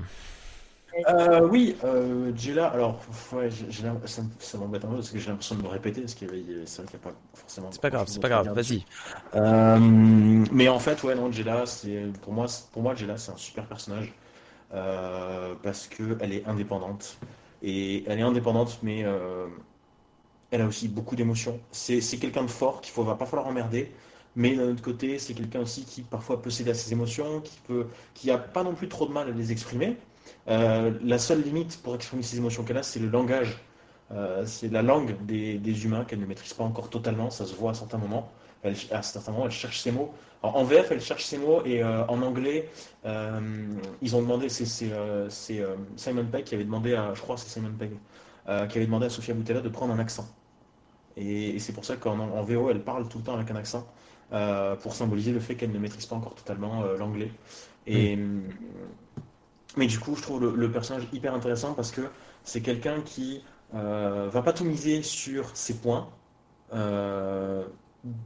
Euh, 1.08 1.48
oui, 1.48 1.76
euh, 1.84 2.32
Jella, 2.36 2.68
alors, 2.68 3.00
ouais, 3.34 3.50
ça, 4.06 4.22
ça 4.40 4.58
m'embête 4.58 4.84
un 4.84 4.90
peu 4.90 4.96
parce 4.96 5.10
que 5.10 5.20
j'ai 5.20 5.30
l'impression 5.30 5.56
de 5.56 5.62
me 5.62 5.68
répéter 5.68 6.02
parce 6.02 6.14
qu'il 6.14 6.28
y 6.28 6.32
avait, 6.32 6.66
c'est 6.66 6.82
vrai 6.82 6.92
qu'il 6.92 7.00
n'y 7.00 7.06
a 7.06 7.10
pas 7.10 7.18
forcément. 7.34 7.70
C'est 7.72 7.82
pas 7.82 7.90
grave, 7.90 8.08
c'est 8.08 8.20
pas 8.20 8.30
grave, 8.30 8.54
vas-y. 8.54 8.86
Euh, 9.36 9.80
mais 10.52 10.68
en 10.68 10.80
fait, 10.80 11.02
ouais, 11.04 11.16
non, 11.16 11.32
Jella, 11.32 11.66
c'est, 11.66 12.06
pour 12.22 12.34
moi, 12.34 12.48
pour 12.72 12.82
moi, 12.82 12.96
Jella, 12.96 13.18
c'est 13.18 13.32
un 13.32 13.38
super 13.38 13.66
personnage 13.66 14.14
euh, 14.74 15.54
parce 15.64 15.88
qu'elle 15.88 16.34
est 16.34 16.46
indépendante. 16.46 17.18
Et 17.64 18.04
elle 18.08 18.20
est 18.20 18.24
indépendante, 18.24 18.80
mais 18.82 19.06
elle 20.52 20.62
a 20.62 20.66
aussi 20.66 20.88
beaucoup 20.88 21.16
d'émotions. 21.16 21.60
C'est, 21.72 22.02
c'est 22.02 22.18
quelqu'un 22.18 22.44
de 22.44 22.50
fort 22.50 22.82
qu'il 22.82 23.00
ne 23.02 23.08
va 23.08 23.16
pas 23.16 23.26
falloir 23.26 23.48
emmerder. 23.48 23.92
Mais 24.36 24.56
d'un 24.56 24.72
autre 24.72 24.82
côté, 24.82 25.20
c'est 25.20 25.34
quelqu'un 25.34 25.62
aussi 25.62 25.84
qui 25.84 26.02
parfois 26.02 26.42
peut 26.42 26.50
céder 26.50 26.72
à 26.72 26.74
ses 26.74 26.94
émotions, 26.94 27.42
qui 27.42 27.60
peut, 27.68 27.88
qui 28.14 28.32
a 28.32 28.38
pas 28.38 28.64
non 28.64 28.74
plus 28.74 28.88
trop 28.88 29.06
de 29.06 29.12
mal 29.12 29.28
à 29.28 29.32
les 29.32 29.52
exprimer, 29.52 29.98
euh, 30.48 30.92
la 31.04 31.20
seule 31.20 31.42
limite 31.42 31.82
pour 31.84 31.96
exprimer 31.96 32.24
ces 32.24 32.38
émotions 32.38 32.64
qu'elle 32.64 32.78
a, 32.78 32.84
c'est 32.84 33.00
le 33.00 33.10
langage. 33.10 33.58
Euh, 34.12 34.46
c'est 34.46 34.70
la 34.70 34.82
langue 34.82 35.16
des, 35.26 35.86
humains 35.86 36.04
qu'elle 36.04 36.20
ne 36.20 36.26
maîtrise 36.26 36.54
pas 36.54 36.64
encore 36.64 36.90
totalement. 36.90 37.30
Ça 37.30 37.46
se 37.46 37.56
voit 37.56 37.72
à 37.72 37.74
certains 37.74 37.98
moments. 37.98 38.32
Elle, 38.64 38.76
à 38.92 39.02
certains 39.02 39.32
moments, 39.32 39.46
elle 39.46 39.52
cherche 39.52 39.80
ses 39.80 39.92
mots. 39.92 40.14
en 40.44 40.64
VF, 40.64 40.92
elle 40.92 41.02
cherche 41.02 41.26
ses 41.26 41.38
mots 41.38 41.64
et 41.66 41.84
euh, 41.84 42.06
en 42.08 42.22
anglais, 42.22 42.70
ils 44.02 44.16
ont 44.16 44.22
demandé, 44.22 44.50
c'est 44.50 44.66
Simon 44.66 46.26
Pegg 46.32 46.44
qui 46.44 46.56
avait 46.56 46.64
demandé 46.64 46.94
à, 46.94 47.14
je 47.14 47.22
crois, 47.22 47.38
c'est 47.38 47.50
Simon 47.50 47.72
qui 47.78 48.78
avait 48.78 48.86
demandé 48.86 49.06
à 49.06 49.10
Sofia 49.10 49.34
Boutella 49.34 49.62
de 49.62 49.70
prendre 49.70 49.94
un 49.94 50.00
accent. 50.00 50.28
Et, 51.18 51.60
c'est 51.60 51.74
pour 51.74 51.86
ça 51.86 51.96
qu'en 51.98 52.20
en 52.20 52.44
VO, 52.44 52.70
elle 52.70 52.82
parle 52.84 53.08
tout 53.08 53.18
le 53.20 53.24
temps 53.24 53.36
avec 53.36 53.50
un 53.52 53.56
accent 53.56 53.88
pour 54.82 54.94
symboliser 54.94 55.32
le 55.32 55.40
fait 55.40 55.56
qu'elle 55.56 55.72
ne 55.72 55.80
maîtrise 55.80 56.06
pas 56.06 56.16
encore 56.16 56.36
totalement 56.36 56.84
l'anglais. 57.00 57.32
Et, 57.88 58.16
mm. 58.16 58.44
Mais 59.78 59.88
du 59.88 60.00
coup, 60.00 60.16
je 60.16 60.22
trouve 60.22 60.56
le, 60.56 60.72
personnage 60.72 61.04
hyper 61.14 61.34
intéressant 61.34 61.74
parce 61.74 61.92
que 61.92 62.02
c'est 62.44 62.62
quelqu'un 62.62 63.02
qui 63.02 63.44
euh, 63.74 64.28
va 64.32 64.42
pas 64.42 64.54
tout 64.54 64.66
miser 64.66 65.02
sur 65.02 65.56
ses 65.56 65.76
points, 65.76 66.10
euh, 66.74 67.64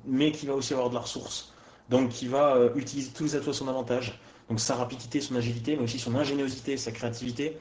mais 0.06 0.32
qui 0.32 0.48
va 0.48 0.53
aussi 0.53 0.74
avoir 0.74 0.90
de 0.90 0.95
la 0.95 1.01
ressource. 1.01 1.53
Donc, 1.90 2.09
qui 2.09 2.27
va 2.27 2.56
euh, 2.56 2.69
utiliser 2.75 3.11
tous 3.11 3.24
les 3.24 3.35
atouts 3.35 3.51
à 3.51 3.53
son 3.53 3.67
avantage. 3.67 4.19
Donc, 4.49 4.59
sa 4.59 4.75
rapidité, 4.75 5.22
son 5.22 5.35
agilité, 5.35 5.75
mais 5.75 5.83
aussi 5.83 5.99
son 5.99 6.15
ingéniosité, 6.15 6.77
sa 6.77 6.91
créativité. 6.91 7.57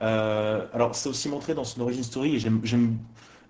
alors, 0.00 0.94
c'est 0.94 1.08
aussi 1.08 1.28
montré 1.28 1.54
dans 1.54 1.64
son 1.64 1.80
origin 1.80 2.02
story, 2.02 2.44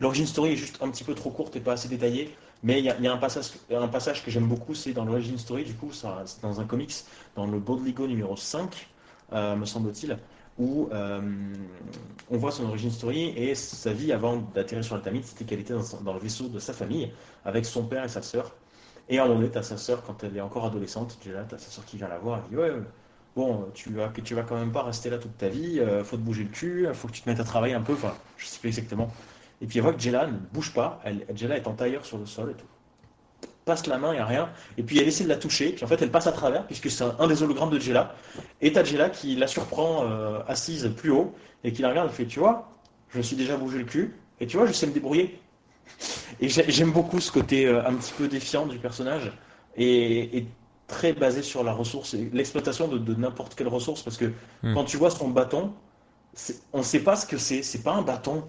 l'origine 0.00 0.26
story 0.26 0.52
est 0.52 0.56
juste 0.56 0.78
un 0.82 0.90
petit 0.90 1.04
peu 1.04 1.14
trop 1.14 1.30
courte 1.30 1.56
et 1.56 1.60
pas 1.60 1.72
assez 1.72 1.88
détaillée. 1.88 2.34
Mais 2.62 2.78
il 2.78 2.84
y, 2.86 2.88
a, 2.88 3.12
un, 3.12 3.18
passage, 3.18 3.52
un 3.70 3.88
passage 3.88 4.24
que 4.24 4.30
j'aime 4.30 4.46
beaucoup, 4.46 4.74
c'est 4.74 4.92
dans 4.92 5.04
l'origine 5.04 5.36
story, 5.36 5.64
du 5.64 5.74
coup, 5.74 5.90
c'est 5.92 6.08
dans 6.40 6.60
un 6.60 6.64
comics, 6.64 6.94
dans 7.36 7.46
le 7.46 7.58
Bold 7.58 7.86
Lego 7.86 8.06
numéro 8.06 8.36
5, 8.36 8.64
euh, 8.64 8.93
me 9.32 9.64
semble-t-il, 9.64 10.18
où 10.58 10.88
euh, 10.92 11.20
on 12.30 12.36
voit 12.36 12.52
son 12.52 12.64
origine 12.66 12.90
story 12.90 13.32
et 13.36 13.54
sa 13.54 13.92
vie 13.92 14.12
avant 14.12 14.36
d'atterrir 14.36 14.84
sur 14.84 14.94
la 14.94 15.02
Tamide, 15.02 15.24
c'était 15.24 15.44
qu'elle 15.44 15.60
était 15.60 15.74
dans, 16.02 16.12
le 16.14 16.20
vaisseau 16.20 16.48
de 16.48 16.58
sa 16.58 16.72
famille, 16.72 17.10
avec 17.44 17.64
son 17.64 17.84
père 17.86 18.04
et 18.04 18.08
sa 18.08 18.22
sœur. 18.22 18.54
Et 19.08 19.18
à 19.18 19.22
un 19.22 19.26
moment 19.26 19.40
donné, 19.40 19.50
t'as 19.50 19.62
sa 19.62 19.76
sœur, 19.76 20.02
quand 20.02 20.22
elle 20.24 20.36
est 20.36 20.40
encore 20.40 20.64
adolescente, 20.64 21.18
tu 21.20 21.34
as 21.36 21.48
sa 21.50 21.58
sœur 21.58 21.84
qui 21.84 21.96
vient 21.96 22.08
la 22.08 22.18
voir, 22.18 22.40
elle 22.44 22.50
dit 22.50 22.56
Ouais, 22.56 22.72
bon, 23.36 23.66
tu 23.74 23.92
vas, 23.92 24.10
tu 24.24 24.34
vas 24.34 24.42
quand 24.42 24.56
même 24.56 24.72
pas 24.72 24.82
rester 24.82 25.10
là 25.10 25.18
toute 25.18 25.36
ta 25.36 25.48
vie, 25.48 25.80
euh, 25.80 26.04
faut 26.04 26.16
te 26.16 26.22
bouger 26.22 26.44
le 26.44 26.50
cul, 26.50 26.88
faut 26.94 27.08
que 27.08 27.12
tu 27.12 27.22
te 27.22 27.28
mettes 27.28 27.40
à 27.40 27.44
travailler 27.44 27.74
un 27.74 27.82
peu, 27.82 27.92
enfin, 27.94 28.14
je 28.36 28.46
sais 28.46 28.60
plus 28.60 28.68
exactement. 28.68 29.10
Et 29.60 29.66
puis 29.66 29.78
elle 29.78 29.84
voit 29.84 29.92
que 29.92 30.00
Jella 30.00 30.26
ne 30.26 30.38
bouge 30.52 30.72
pas, 30.72 31.00
elle, 31.04 31.26
est 31.28 31.66
en 31.66 31.74
tailleur 31.74 32.04
sur 32.04 32.18
le 32.18 32.26
sol 32.26 32.50
et 32.50 32.54
tout. 32.54 32.66
Passe 33.64 33.86
la 33.86 33.96
main, 33.96 34.12
il 34.12 34.16
n'y 34.16 34.20
a 34.20 34.26
rien. 34.26 34.50
Et 34.76 34.82
puis 34.82 34.98
elle 34.98 35.08
essaie 35.08 35.24
de 35.24 35.28
la 35.28 35.36
toucher, 35.36 35.70
puis 35.72 35.84
en 35.84 35.88
fait 35.88 36.00
elle 36.02 36.10
passe 36.10 36.26
à 36.26 36.32
travers, 36.32 36.66
puisque 36.66 36.90
c'est 36.90 37.04
un, 37.18 37.26
des 37.26 37.42
hologrammes 37.42 37.70
de 37.70 37.78
Jella. 37.78 38.14
Et 38.60 38.72
t'as 38.72 38.84
Jella 38.84 39.08
qui 39.08 39.36
la 39.36 39.46
surprend 39.46 40.04
euh, 40.04 40.40
assise 40.46 40.90
plus 40.96 41.10
haut, 41.10 41.34
et 41.62 41.72
qui 41.72 41.80
la 41.80 41.88
regarde, 41.88 42.08
elle 42.10 42.14
fait 42.14 42.26
Tu 42.26 42.38
vois, 42.38 42.68
je 43.08 43.18
me 43.18 43.22
suis 43.22 43.36
déjà 43.36 43.56
bougé 43.56 43.78
le 43.78 43.84
cul, 43.84 44.14
et 44.40 44.46
tu 44.46 44.56
vois, 44.58 44.66
je 44.66 44.72
sais 44.72 44.86
me 44.86 44.92
débrouiller. 44.92 45.40
Et 46.40 46.48
j'aime 46.48 46.92
beaucoup 46.92 47.20
ce 47.20 47.32
côté 47.32 47.66
euh, 47.66 47.86
un 47.86 47.94
petit 47.94 48.12
peu 48.12 48.28
défiant 48.28 48.66
du 48.66 48.78
personnage, 48.78 49.32
et, 49.76 50.46
très 50.86 51.14
basé 51.14 51.40
sur 51.40 51.64
la 51.64 51.72
ressource, 51.72 52.14
l'exploitation 52.34 52.88
de, 52.88 53.14
n'importe 53.14 53.54
quelle 53.54 53.68
ressource, 53.68 54.02
parce 54.02 54.18
que 54.18 54.26
hmm. 54.62 54.74
quand 54.74 54.84
tu 54.84 54.98
vois 54.98 55.10
son 55.10 55.28
bâton, 55.28 55.72
on 56.74 56.78
ne 56.78 56.82
sait 56.82 57.00
pas 57.00 57.16
ce 57.16 57.24
que 57.24 57.38
c'est, 57.38 57.62
c'est 57.62 57.82
pas 57.82 57.94
un 57.94 58.02
bâton 58.02 58.44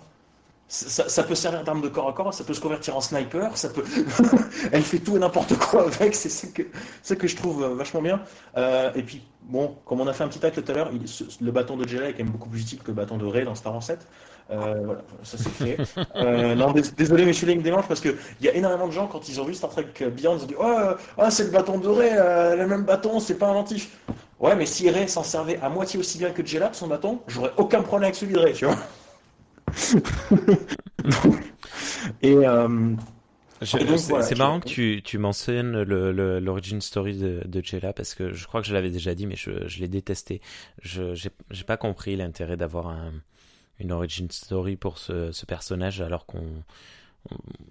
ça, 0.67 1.23
peut 1.23 1.35
servir 1.35 1.63
d'arme 1.63 1.81
de 1.81 1.89
corps 1.89 2.09
à 2.09 2.13
corps, 2.13 2.33
ça 2.33 2.43
peut 2.43 2.53
se 2.53 2.59
convertir 2.59 2.97
en 2.97 3.01
sniper, 3.01 3.55
ça 3.55 3.69
peut. 3.69 3.83
Elle 4.71 4.81
fait 4.81 4.97
tout 4.97 5.15
et 5.15 5.19
n'importe 5.19 5.55
quoi 5.57 5.85
avec, 5.85 6.15
c'est 6.15 6.29
ce 6.29 7.13
que, 7.13 7.27
je 7.27 7.35
trouve 7.35 7.63
euh, 7.63 7.75
vachement 7.75 8.01
bien. 8.01 8.21
Euh, 8.57 8.91
et 8.95 9.03
puis, 9.03 9.21
bon, 9.43 9.75
comme 9.85 10.01
on 10.01 10.07
a 10.07 10.13
fait 10.13 10.23
un 10.23 10.27
petit 10.27 10.39
tacle 10.39 10.63
tout 10.63 10.71
à 10.71 10.75
l'heure, 10.75 10.91
le 11.39 11.51
bâton 11.51 11.77
de 11.77 11.87
Jedi 11.87 12.03
est 12.03 12.11
quand 12.13 12.23
même 12.23 12.31
beaucoup 12.31 12.49
plus 12.49 12.61
utile 12.61 12.79
que 12.79 12.87
le 12.87 12.93
bâton 12.93 13.17
de 13.17 13.25
Rey 13.25 13.43
dans 13.43 13.53
Star 13.53 13.73
Wars 13.73 13.83
7. 13.83 13.99
Euh, 14.51 14.81
voilà, 14.83 15.01
ça 15.23 15.37
c'est 15.37 15.49
fait. 15.49 16.55
non, 16.55 16.73
désolé, 16.97 17.25
mais 17.25 17.33
je 17.33 17.37
suis 17.37 17.47
là, 17.47 17.53
il 17.53 17.71
parce 17.87 18.01
qu'il 18.01 18.15
y 18.41 18.49
a 18.49 18.53
énormément 18.55 18.87
de 18.87 18.91
gens, 18.91 19.07
quand 19.07 19.29
ils 19.29 19.39
ont 19.39 19.45
vu 19.45 19.53
Star 19.53 19.69
Trek 19.69 19.87
Beyond, 19.99 20.37
ils 20.37 20.43
ont 20.43 20.47
dit 20.47 20.55
Oh, 20.59 20.77
ah, 21.17 21.31
c'est 21.31 21.43
le 21.43 21.51
bâton 21.51 21.77
de 21.77 21.87
Rey, 21.87 22.11
le 22.57 22.65
même 22.65 22.83
bâton, 22.83 23.19
c'est 23.19 23.35
pas 23.35 23.47
inventif. 23.47 23.99
Ouais, 24.39 24.55
mais 24.55 24.65
si 24.65 24.89
Rey 24.89 25.07
s'en 25.07 25.23
servait 25.23 25.59
à 25.61 25.69
moitié 25.69 25.99
aussi 25.99 26.17
bien 26.17 26.31
que 26.31 26.43
Jedi, 26.43 26.65
son 26.71 26.87
bâton, 26.87 27.19
j'aurais 27.27 27.53
aucun 27.57 27.81
problème 27.81 28.07
avec 28.07 28.15
celui 28.15 28.33
de 28.33 28.39
Rey, 28.39 28.53
tu 28.53 28.65
vois. 28.65 28.75
et, 32.21 32.35
euh, 32.35 32.95
c'est 33.61 34.37
marrant 34.37 34.59
que 34.59 34.67
tu, 34.67 35.01
tu 35.03 35.17
mentionnes 35.17 35.83
l'origin 35.83 36.81
story 36.81 37.17
de, 37.17 37.41
de 37.45 37.63
Jella 37.63 37.93
parce 37.93 38.15
que 38.15 38.33
je 38.33 38.47
crois 38.47 38.61
que 38.61 38.67
je 38.67 38.73
l'avais 38.73 38.89
déjà 38.89 39.15
dit, 39.15 39.27
mais 39.27 39.35
je, 39.35 39.67
je 39.67 39.79
l'ai 39.79 39.87
détesté. 39.87 40.41
Je 40.81 41.13
j'ai 41.13 41.63
pas 41.63 41.77
compris 41.77 42.15
l'intérêt 42.15 42.57
d'avoir 42.57 42.87
un, 42.87 43.13
une 43.79 43.91
origin 43.91 44.29
story 44.29 44.75
pour 44.75 44.97
ce, 44.97 45.31
ce 45.31 45.45
personnage 45.45 46.01
alors 46.01 46.25
qu'on 46.25 46.63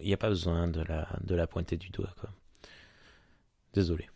il 0.01 0.07
n'y 0.07 0.15
a 0.15 0.17
pas 0.17 0.29
besoin 0.29 0.69
de 0.69 0.83
la, 0.83 1.09
de 1.23 1.35
la 1.35 1.47
pointer 1.47 1.77
du 1.77 1.91
doigt. 1.91 2.13
Quoi. 2.21 2.31
Désolé. 3.73 4.09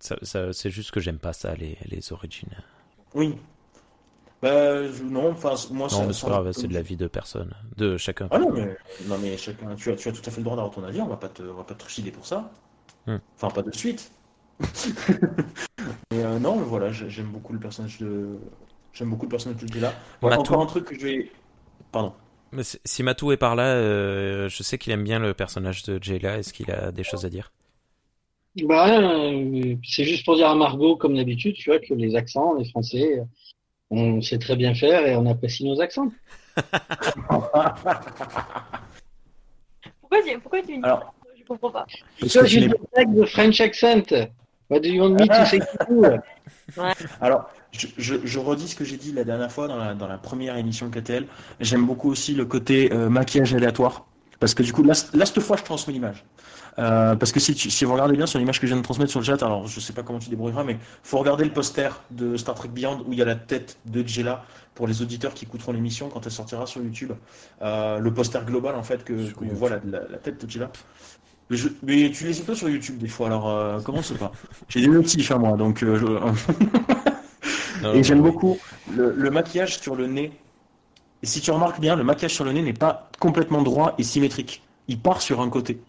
Ça, 0.00 0.16
ça, 0.22 0.52
c'est 0.52 0.70
juste 0.70 0.90
que 0.90 1.00
j'aime 1.00 1.18
pas 1.18 1.32
ça, 1.32 1.54
les, 1.54 1.78
les 1.86 2.12
origines. 2.12 2.54
Oui, 3.14 3.36
bah, 4.42 4.82
non, 5.04 5.30
enfin, 5.30 5.54
moi, 5.70 5.86
non, 5.92 6.06
mais 6.06 6.12
c'est 6.12 6.26
grave, 6.26 6.50
c'est 6.50 6.66
de 6.66 6.74
la 6.74 6.82
vie 6.82 6.96
de 6.96 7.06
personne, 7.06 7.54
de 7.76 7.96
chacun. 7.96 8.26
Ah 8.32 8.40
non, 8.40 8.50
mais, 8.50 8.76
non, 9.06 9.16
mais 9.18 9.36
chacun, 9.36 9.76
tu 9.76 9.92
as, 9.92 9.94
tu 9.94 10.08
as 10.08 10.12
tout 10.12 10.22
à 10.26 10.30
fait 10.32 10.38
le 10.38 10.44
droit 10.44 10.56
d'avoir 10.56 10.74
ton 10.74 10.82
avis, 10.82 11.00
on 11.00 11.06
va 11.06 11.16
pas 11.16 11.28
te, 11.28 11.44
on 11.44 11.54
va 11.54 11.62
pas 11.62 11.74
te 11.74 11.78
trucider 11.78 12.10
pour 12.10 12.26
ça. 12.26 12.50
Hmm. 13.06 13.18
Enfin, 13.36 13.50
pas 13.50 13.62
de 13.62 13.72
suite. 13.72 14.10
mais 16.10 16.24
euh, 16.24 16.40
non, 16.40 16.56
mais 16.56 16.64
voilà, 16.64 16.90
j'aime 16.90 17.26
beaucoup 17.26 17.52
le 17.52 17.60
personnage 17.60 17.98
de, 17.98 18.36
j'aime 18.92 19.10
beaucoup 19.10 19.26
le 19.26 19.30
personnage 19.30 19.62
de. 19.62 19.86
Voilà, 20.20 20.40
encore 20.40 20.60
un 20.60 20.66
truc 20.66 20.86
que 20.86 20.96
je 20.96 21.00
vais, 21.00 21.32
pardon. 21.92 22.12
Mais 22.50 22.62
si 22.84 23.02
Matou 23.04 23.30
est 23.30 23.36
par 23.36 23.54
là, 23.54 23.76
euh, 23.76 24.48
je 24.48 24.62
sais 24.64 24.76
qu'il 24.76 24.92
aime 24.92 25.04
bien 25.04 25.20
le 25.20 25.34
personnage 25.34 25.84
de 25.84 26.02
Jella. 26.02 26.38
Est-ce 26.38 26.52
qu'il 26.52 26.70
a 26.72 26.90
des 26.90 27.04
choses 27.04 27.24
à 27.24 27.30
dire? 27.30 27.52
Bah, 28.64 29.00
euh, 29.00 29.76
c'est 29.84 30.04
juste 30.04 30.24
pour 30.24 30.36
dire 30.36 30.48
à 30.48 30.54
Margot, 30.54 30.96
comme 30.96 31.16
d'habitude, 31.16 31.54
tu 31.54 31.70
vois, 31.70 31.78
que 31.78 31.94
les 31.94 32.16
accents, 32.16 32.54
les 32.54 32.68
Français, 32.68 33.22
on 33.92 34.22
sait 34.22 34.38
très 34.38 34.56
bien 34.56 34.74
faire 34.74 35.06
et 35.06 35.14
on 35.14 35.26
apprécie 35.26 35.64
nos 35.64 35.80
accents. 35.80 36.10
pourquoi, 37.28 37.74
pourquoi 40.42 40.62
tu 40.62 40.72
me 40.72 40.76
dis 40.76 40.82
ça? 40.82 41.12
Je 41.38 41.44
comprends 41.44 41.70
pas. 41.70 41.86
Parce 42.20 42.32
que 42.32 42.46
j'ai 42.46 42.64
une 42.64 43.14
de 43.14 43.24
French 43.26 43.60
accent. 43.60 44.02
What 44.70 44.80
do 44.80 44.88
you 44.88 45.02
want 45.02 45.20
me 45.20 45.26
to 45.26 45.44
say 45.44 45.60
Alors, 47.20 47.50
je, 47.72 47.86
je, 47.98 48.38
redis 48.38 48.68
ce 48.68 48.76
que 48.76 48.84
j'ai 48.84 48.96
dit 48.96 49.12
la 49.12 49.24
dernière 49.24 49.52
fois 49.52 49.68
dans 49.68 49.76
la, 49.76 49.92
dans 49.92 50.08
la 50.08 50.16
première 50.16 50.56
émission 50.56 50.88
KTL. 50.88 51.26
J'aime 51.60 51.84
beaucoup 51.84 52.10
aussi 52.10 52.34
le 52.34 52.46
côté 52.46 52.90
euh, 52.92 53.10
maquillage 53.10 53.54
aléatoire. 53.54 54.06
Parce 54.40 54.54
que 54.54 54.62
du 54.62 54.72
coup, 54.72 54.82
là, 54.82 54.94
là 55.12 55.26
cette 55.26 55.40
fois, 55.40 55.58
je 55.58 55.64
transmets 55.64 55.92
l'image. 55.92 56.24
Euh, 56.78 57.16
parce 57.16 57.32
que 57.32 57.40
si, 57.40 57.54
si, 57.54 57.84
vous 57.84 57.92
regardez 57.92 58.16
bien 58.16 58.26
sur 58.26 58.38
l'image 58.38 58.58
que 58.58 58.66
je 58.66 58.72
viens 58.72 58.80
de 58.80 58.84
transmettre 58.84 59.10
sur 59.10 59.20
le 59.20 59.26
chat, 59.26 59.42
alors 59.42 59.66
je 59.66 59.78
sais 59.78 59.92
pas 59.92 60.02
comment 60.02 60.18
tu 60.18 60.30
débrouilleras, 60.30 60.64
mais 60.64 60.78
faut 61.02 61.18
regarder 61.18 61.44
le 61.44 61.52
poster 61.52 62.00
de 62.10 62.36
Star 62.36 62.54
Trek 62.54 62.70
Beyond 62.70 63.04
où 63.06 63.12
il 63.12 63.18
y 63.18 63.22
a 63.22 63.26
la 63.26 63.34
tête 63.34 63.78
de 63.86 64.06
Jella 64.06 64.44
pour 64.74 64.86
les 64.86 65.02
auditeurs 65.02 65.34
qui 65.34 65.44
écouteront 65.44 65.72
l'émission 65.72 66.08
quand 66.08 66.24
elle 66.24 66.32
sortira 66.32 66.66
sur 66.66 66.82
YouTube. 66.82 67.12
Euh, 67.60 67.98
le 67.98 68.14
poster 68.14 68.40
global 68.46 68.74
en 68.74 68.82
fait 68.82 69.04
que, 69.04 69.12
on 69.42 69.54
voit 69.54 69.68
la, 69.70 69.80
tête 70.18 70.42
de 70.44 70.50
Jella. 70.50 70.70
Mais, 71.50 71.58
je, 71.58 71.68
mais, 71.82 72.10
tu 72.10 72.24
les 72.24 72.34
pas 72.40 72.54
sur 72.54 72.70
YouTube 72.70 72.96
des 72.98 73.08
fois, 73.08 73.26
alors 73.26 73.50
euh, 73.50 73.80
comment 73.84 74.00
c'est 74.00 74.16
pas 74.16 74.32
J'ai 74.68 74.80
des 74.80 74.88
notifs 74.88 75.30
à 75.30 75.36
moi, 75.36 75.58
donc 75.58 75.84
Et 77.94 78.02
j'aime 78.02 78.22
beaucoup 78.22 78.58
le, 78.96 79.12
le 79.12 79.30
maquillage 79.30 79.78
sur 79.80 79.96
le 79.96 80.06
nez. 80.06 80.32
Et 81.22 81.26
si 81.26 81.40
tu 81.40 81.50
remarques 81.50 81.80
bien, 81.80 81.96
le 81.96 82.04
maquillage 82.04 82.32
sur 82.32 82.44
le 82.44 82.52
nez 82.52 82.62
n'est 82.62 82.72
pas 82.72 83.10
complètement 83.18 83.60
droit 83.60 83.94
et 83.98 84.04
symétrique. 84.04 84.62
Il 84.88 85.00
part 85.00 85.20
sur 85.20 85.40
un 85.40 85.50
côté. 85.50 85.80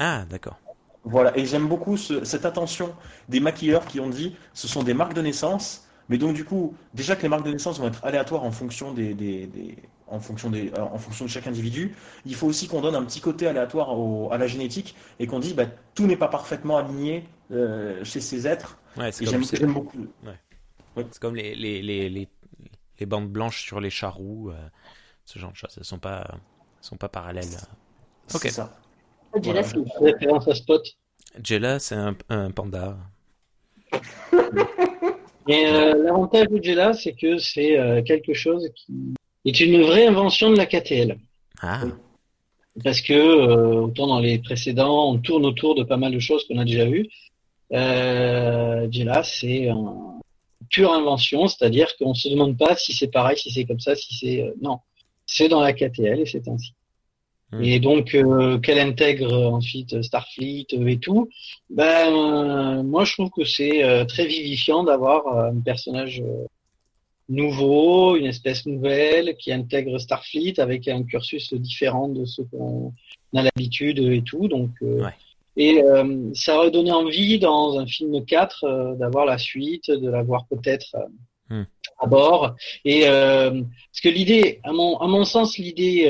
Ah, 0.00 0.24
d'accord. 0.28 0.58
Voilà, 1.04 1.36
et 1.36 1.46
j'aime 1.46 1.68
beaucoup 1.68 1.96
cette 1.96 2.44
attention 2.44 2.94
des 3.28 3.38
maquilleurs 3.38 3.86
qui 3.86 4.00
ont 4.00 4.08
dit 4.08 4.34
ce 4.54 4.66
sont 4.66 4.82
des 4.82 4.94
marques 4.94 5.14
de 5.14 5.22
naissance, 5.22 5.86
mais 6.08 6.18
donc 6.18 6.34
du 6.34 6.44
coup, 6.44 6.74
déjà 6.94 7.16
que 7.16 7.22
les 7.22 7.28
marques 7.28 7.44
de 7.44 7.52
naissance 7.52 7.78
vont 7.78 7.88
être 7.88 8.04
aléatoires 8.04 8.44
en 8.44 8.50
fonction 8.50 8.92
des, 8.92 9.76
en 10.08 10.20
fonction 10.20 10.50
des, 10.50 10.72
en 10.78 10.98
fonction 10.98 11.26
de 11.26 11.30
chaque 11.30 11.46
individu, 11.46 11.94
il 12.24 12.34
faut 12.34 12.46
aussi 12.46 12.66
qu'on 12.66 12.80
donne 12.80 12.94
un 12.94 13.04
petit 13.04 13.20
côté 13.20 13.46
aléatoire 13.46 13.90
à 14.32 14.38
la 14.38 14.46
génétique 14.46 14.96
et 15.18 15.26
qu'on 15.26 15.38
dise 15.38 15.54
bah, 15.54 15.66
tout 15.94 16.06
n'est 16.06 16.16
pas 16.16 16.28
parfaitement 16.28 16.78
aligné 16.78 17.28
euh, 17.50 18.02
chez 18.04 18.20
ces 18.20 18.46
êtres. 18.46 18.78
Ouais, 18.96 19.12
c'est 19.12 19.26
comme, 19.26 19.72
beaucoup. 19.72 20.06
C'est 20.96 21.18
comme 21.18 21.36
les, 21.36 21.54
les, 21.54 21.82
les, 21.82 22.28
les, 22.98 23.06
bandes 23.06 23.28
blanches 23.28 23.62
sur 23.62 23.80
les 23.80 23.90
charroux, 23.90 24.50
euh, 24.50 24.68
ce 25.24 25.38
genre 25.38 25.52
de 25.52 25.56
choses. 25.56 25.74
Elles 25.76 25.84
sont 25.84 25.98
pas, 25.98 26.26
sont 26.80 26.96
pas 26.96 27.08
parallèles. 27.08 27.44
C'est 28.28 28.50
ça. 28.50 28.79
Jella, 29.42 29.62
c'est 29.62 29.76
une 29.76 29.86
référence 30.00 30.48
à 30.48 30.54
Spot. 30.54 30.82
Jella, 31.42 31.78
c'est 31.78 31.94
un, 31.94 32.16
un, 32.28 32.50
panda. 32.50 32.96
Et 35.48 35.66
euh, 35.66 36.02
l'avantage 36.02 36.48
de 36.48 36.62
Jella, 36.62 36.92
c'est 36.92 37.12
que 37.12 37.38
c'est 37.38 37.78
euh, 37.78 38.02
quelque 38.02 38.34
chose 38.34 38.68
qui 38.74 39.14
est 39.44 39.60
une 39.60 39.82
vraie 39.82 40.06
invention 40.06 40.50
de 40.50 40.56
la 40.56 40.66
KTL. 40.66 41.18
Ah. 41.62 41.82
Parce 42.84 43.00
que, 43.00 43.12
euh, 43.12 43.80
autant 43.82 44.06
dans 44.06 44.20
les 44.20 44.38
précédents, 44.38 45.10
on 45.10 45.18
tourne 45.18 45.44
autour 45.44 45.74
de 45.74 45.82
pas 45.82 45.96
mal 45.96 46.12
de 46.12 46.18
choses 46.18 46.46
qu'on 46.46 46.58
a 46.58 46.64
déjà 46.64 46.84
vues. 46.84 47.08
Euh, 47.72 48.88
Jella, 48.90 49.22
c'est 49.22 49.66
une 49.66 50.20
pure 50.70 50.92
invention, 50.92 51.48
c'est-à-dire 51.48 51.96
qu'on 51.96 52.14
se 52.14 52.28
demande 52.28 52.56
pas 52.56 52.76
si 52.76 52.92
c'est 52.94 53.08
pareil, 53.08 53.36
si 53.36 53.50
c'est 53.50 53.64
comme 53.64 53.80
ça, 53.80 53.94
si 53.96 54.14
c'est... 54.14 54.42
Euh, 54.42 54.52
non, 54.62 54.78
c'est 55.26 55.48
dans 55.48 55.60
la 55.60 55.72
KTL 55.72 56.20
et 56.20 56.26
c'est 56.26 56.46
ainsi. 56.48 56.74
Hmm. 57.52 57.64
Et 57.64 57.80
donc 57.80 58.14
euh, 58.14 58.58
qu'elle 58.58 58.78
intègre 58.78 59.32
ensuite 59.52 60.02
Starfleet 60.02 60.66
et 60.70 60.98
tout, 60.98 61.28
ben 61.68 62.12
euh, 62.12 62.82
moi 62.84 63.04
je 63.04 63.14
trouve 63.14 63.30
que 63.30 63.44
c'est 63.44 63.82
euh, 63.82 64.04
très 64.04 64.26
vivifiant 64.26 64.84
d'avoir 64.84 65.26
un 65.36 65.58
personnage 65.60 66.22
nouveau, 67.28 68.16
une 68.16 68.26
espèce 68.26 68.66
nouvelle 68.66 69.36
qui 69.36 69.52
intègre 69.52 69.98
Starfleet 69.98 70.60
avec 70.60 70.86
un 70.86 71.02
cursus 71.02 71.52
différent 71.54 72.08
de 72.08 72.24
ce 72.24 72.42
qu'on 72.42 72.92
a 73.34 73.42
l'habitude 73.42 73.98
et 73.98 74.22
tout. 74.22 74.46
Donc 74.46 74.70
et 75.56 75.82
ça 76.34 76.56
aurait 76.56 76.70
donné 76.70 76.92
envie 76.92 77.38
dans 77.40 77.78
un 77.78 77.86
film 77.86 78.24
4 78.24 78.96
d'avoir 78.98 79.26
la 79.26 79.38
suite, 79.38 79.90
de 79.90 80.08
l'avoir 80.08 80.46
peut-être 80.46 80.96
hmm. 81.50 81.64
à 81.98 82.06
bord. 82.06 82.54
Et 82.84 83.02
parce 83.02 84.00
que 84.02 84.08
l'idée, 84.08 84.60
à 84.62 84.72
mon 84.72 84.96
à 84.98 85.08
mon 85.08 85.24
sens, 85.24 85.58
l'idée 85.58 86.08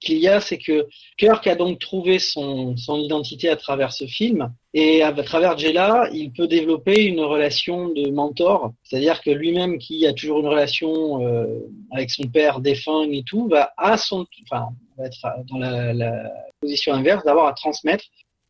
qu'il 0.00 0.18
y 0.18 0.28
a, 0.28 0.40
c'est 0.40 0.58
que 0.58 0.86
Kirk 1.16 1.46
a 1.46 1.54
donc 1.54 1.78
trouvé 1.78 2.18
son, 2.18 2.76
son 2.76 2.98
identité 2.98 3.48
à 3.48 3.56
travers 3.56 3.92
ce 3.92 4.06
film. 4.06 4.52
Et 4.74 5.02
à 5.02 5.12
travers 5.12 5.56
Jella, 5.56 6.08
il 6.12 6.32
peut 6.32 6.46
développer 6.46 7.04
une 7.04 7.20
relation 7.20 7.88
de 7.88 8.10
mentor, 8.10 8.72
c'est-à-dire 8.82 9.22
que 9.22 9.30
lui-même, 9.30 9.78
qui 9.78 10.06
a 10.06 10.12
toujours 10.12 10.40
une 10.40 10.48
relation 10.48 11.26
euh, 11.26 11.46
avec 11.92 12.10
son 12.10 12.24
père 12.24 12.60
défunt 12.60 13.08
et 13.10 13.22
tout, 13.24 13.48
va 13.48 13.72
à 13.78 13.96
son, 13.96 14.26
enfin, 14.44 14.68
être 15.02 15.26
dans 15.50 15.58
la, 15.58 16.30
position 16.60 16.94
inverse, 16.94 17.24
d'avoir 17.24 17.46
à 17.46 17.52
transmettre, 17.52 18.04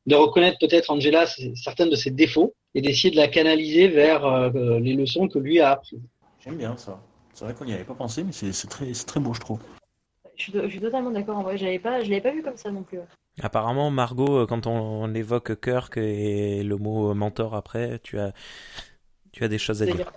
de 0.07 0.15
reconnaître 0.15 0.59
peut-être 0.59 0.91
Angela 0.91 1.27
certains 1.55 1.87
de 1.87 1.97
ses 1.97 2.11
défauts 2.11 2.55
et 2.75 2.81
d'essayer 2.81 3.11
de 3.11 3.17
la 3.17 3.29
canaliser 3.29 3.89
vers 3.89 4.25
euh, 4.25 4.79
les 4.81 4.95
leçons 4.95 5.29
que 5.29 5.39
lui 5.39 5.61
a 5.61 5.73
apprises. 5.73 6.03
J'aime 6.45 6.57
bien 6.57 6.77
ça. 6.77 7.01
C'est 7.35 7.45
vrai 7.45 7.55
qu'on 7.55 7.65
n'y 7.65 7.75
avait 7.75 7.85
pas 7.85 7.95
pensé, 7.95 8.25
mais 8.25 8.33
c'est 8.33 8.69
très, 8.69 8.91
très 8.93 9.21
beau, 9.21 9.35
je 9.35 9.41
trouve. 9.41 9.61
Je 10.37 10.69
suis, 10.69 10.81
totalement 10.81 11.11
d'accord. 11.11 11.39
En 11.39 11.43
vrai, 11.43 11.57
j'avais 11.57 11.79
pas, 11.79 12.03
je 12.03 12.11
l'avais 12.11 12.21
pas 12.21 12.33
vu 12.33 12.43
comme 12.43 12.57
ça 12.57 12.71
non 12.71 12.83
plus. 12.83 12.99
Apparemment, 13.43 13.91
Margot, 13.91 14.39
euh, 14.39 14.47
quand 14.47 14.67
on, 14.67 15.13
évoque 15.15 15.61
Kirk 15.61 15.97
et 15.97 16.63
le 16.63 16.77
mot 16.77 17.15
mentor 17.15 17.55
après, 17.55 17.99
tu 18.03 18.19
as, 18.19 18.33
tu 19.33 19.45
as 19.45 19.49
des 19.49 19.59
choses 19.59 19.83
à 19.83 19.87
dire. 19.87 20.13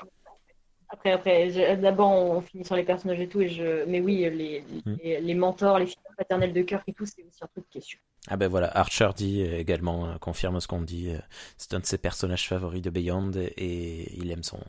Après, 0.92 1.12
après, 1.12 1.78
d'abord, 1.78 2.10
on 2.10 2.42
finit 2.42 2.66
sur 2.66 2.76
les 2.76 2.84
personnages 2.84 3.20
et 3.20 3.28
tout, 3.28 3.42
et 3.42 3.50
je... 3.50 3.86
mais 3.86 4.02
oui, 4.02 4.28
les, 4.32 4.64
hmm. 4.86 4.96
les, 5.04 5.36
mentors, 5.36 5.78
les 5.78 5.86
figures 5.86 6.16
paternelles 6.18 6.54
de 6.54 6.62
Kirk 6.64 6.84
et 6.88 6.94
tout, 6.94 7.06
c'est 7.06 7.24
aussi 7.24 7.44
un 7.44 7.48
truc 7.48 7.66
qui 7.70 7.78
est 7.78 7.82
sûr. 7.82 8.00
Ah 8.28 8.38
ben 8.38 8.48
voilà, 8.48 8.76
Archer 8.76 9.10
dit 9.16 9.42
également, 9.42 10.08
euh, 10.08 10.18
confirme 10.18 10.60
ce 10.60 10.68
qu'on 10.68 10.82
dit, 10.82 11.10
euh, 11.10 11.20
c'est 11.58 11.74
un 11.74 11.80
de 11.80 11.86
ses 11.86 12.00
personnages 12.00 12.48
favoris 12.48 12.82
de 12.82 12.90
Beyond 12.90 13.32
et 13.36 14.14
il 14.18 14.32
aime 14.32 14.44
son 14.44 14.60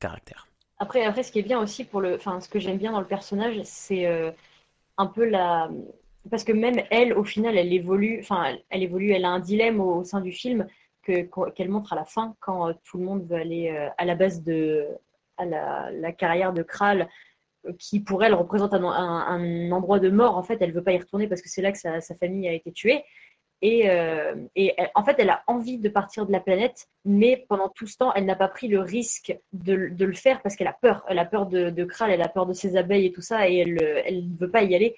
caractère. 0.00 0.46
Après, 0.78 1.04
après, 1.04 1.22
ce 1.22 1.30
qui 1.30 1.38
est 1.38 1.42
bien 1.42 1.60
aussi 1.60 1.84
pour 1.84 2.00
le, 2.00 2.16
enfin, 2.16 2.40
ce 2.40 2.48
que 2.48 2.58
j'aime 2.58 2.78
bien 2.78 2.92
dans 2.92 3.00
le 3.00 3.06
personnage, 3.06 3.60
c'est 3.64 4.34
un 4.98 5.06
peu 5.06 5.24
la, 5.24 5.70
parce 6.30 6.44
que 6.44 6.52
même 6.52 6.82
elle, 6.90 7.12
au 7.14 7.24
final, 7.24 7.56
elle 7.56 7.72
évolue, 7.72 8.18
enfin, 8.20 8.56
elle 8.70 8.82
évolue, 8.82 9.10
elle 9.10 9.24
a 9.24 9.30
un 9.30 9.40
dilemme 9.40 9.80
au, 9.80 10.04
sein 10.04 10.20
du 10.20 10.32
film 10.32 10.66
que, 11.02 11.22
qu'elle 11.50 11.68
montre 11.70 11.92
à 11.92 11.96
la 11.96 12.04
fin 12.04 12.34
quand 12.40 12.68
euh, 12.68 12.72
tout 12.84 12.98
le 12.98 13.04
monde 13.04 13.26
veut 13.26 13.36
aller 13.36 13.70
euh, 13.70 13.88
à 13.98 14.04
la 14.04 14.14
base 14.14 14.42
de 14.42 14.86
à 15.38 15.44
la, 15.44 16.12
carrière 16.12 16.52
de 16.52 16.62
Kral, 16.62 17.08
euh, 17.66 17.72
qui 17.78 18.00
pour 18.00 18.24
elle 18.24 18.34
représente 18.34 18.72
un, 18.72 19.70
endroit 19.70 20.00
de 20.00 20.08
mort. 20.08 20.36
En 20.36 20.42
fait, 20.42 20.58
elle 20.60 20.72
veut 20.72 20.82
pas 20.82 20.92
y 20.92 20.98
retourner 20.98 21.28
parce 21.28 21.42
que 21.42 21.48
c'est 21.48 21.62
là 21.62 21.72
que 21.72 21.78
sa, 21.78 22.00
famille 22.18 22.48
a 22.48 22.52
été 22.52 22.72
tuée. 22.72 23.04
Et, 23.62 23.88
et 24.54 24.74
en 24.94 25.02
fait, 25.02 25.16
elle 25.18 25.30
a 25.30 25.42
envie 25.46 25.78
de 25.78 25.88
partir 25.88 26.26
de 26.26 26.32
la 26.32 26.40
planète, 26.40 26.88
mais 27.04 27.46
pendant 27.48 27.68
tout 27.70 27.86
ce 27.86 27.96
temps, 27.96 28.12
elle 28.14 28.26
n'a 28.26 28.36
pas 28.36 28.48
pris 28.48 28.68
le 28.68 28.80
risque 28.80 29.36
de, 29.52 29.72
le 29.72 30.12
faire 30.12 30.42
parce 30.42 30.56
qu'elle 30.56 30.66
a 30.66 30.76
peur. 30.80 31.04
Elle 31.08 31.18
a 31.18 31.24
peur 31.24 31.46
de, 31.46 31.70
de 31.70 31.84
Kral, 31.84 32.10
elle 32.10 32.22
a 32.22 32.28
peur 32.28 32.46
de 32.46 32.52
ses 32.52 32.76
abeilles 32.76 33.06
et 33.06 33.12
tout 33.12 33.22
ça, 33.22 33.48
et 33.48 33.56
elle 33.56 33.74
ne 33.74 34.38
veut 34.38 34.50
pas 34.50 34.62
y 34.62 34.74
aller. 34.74 34.94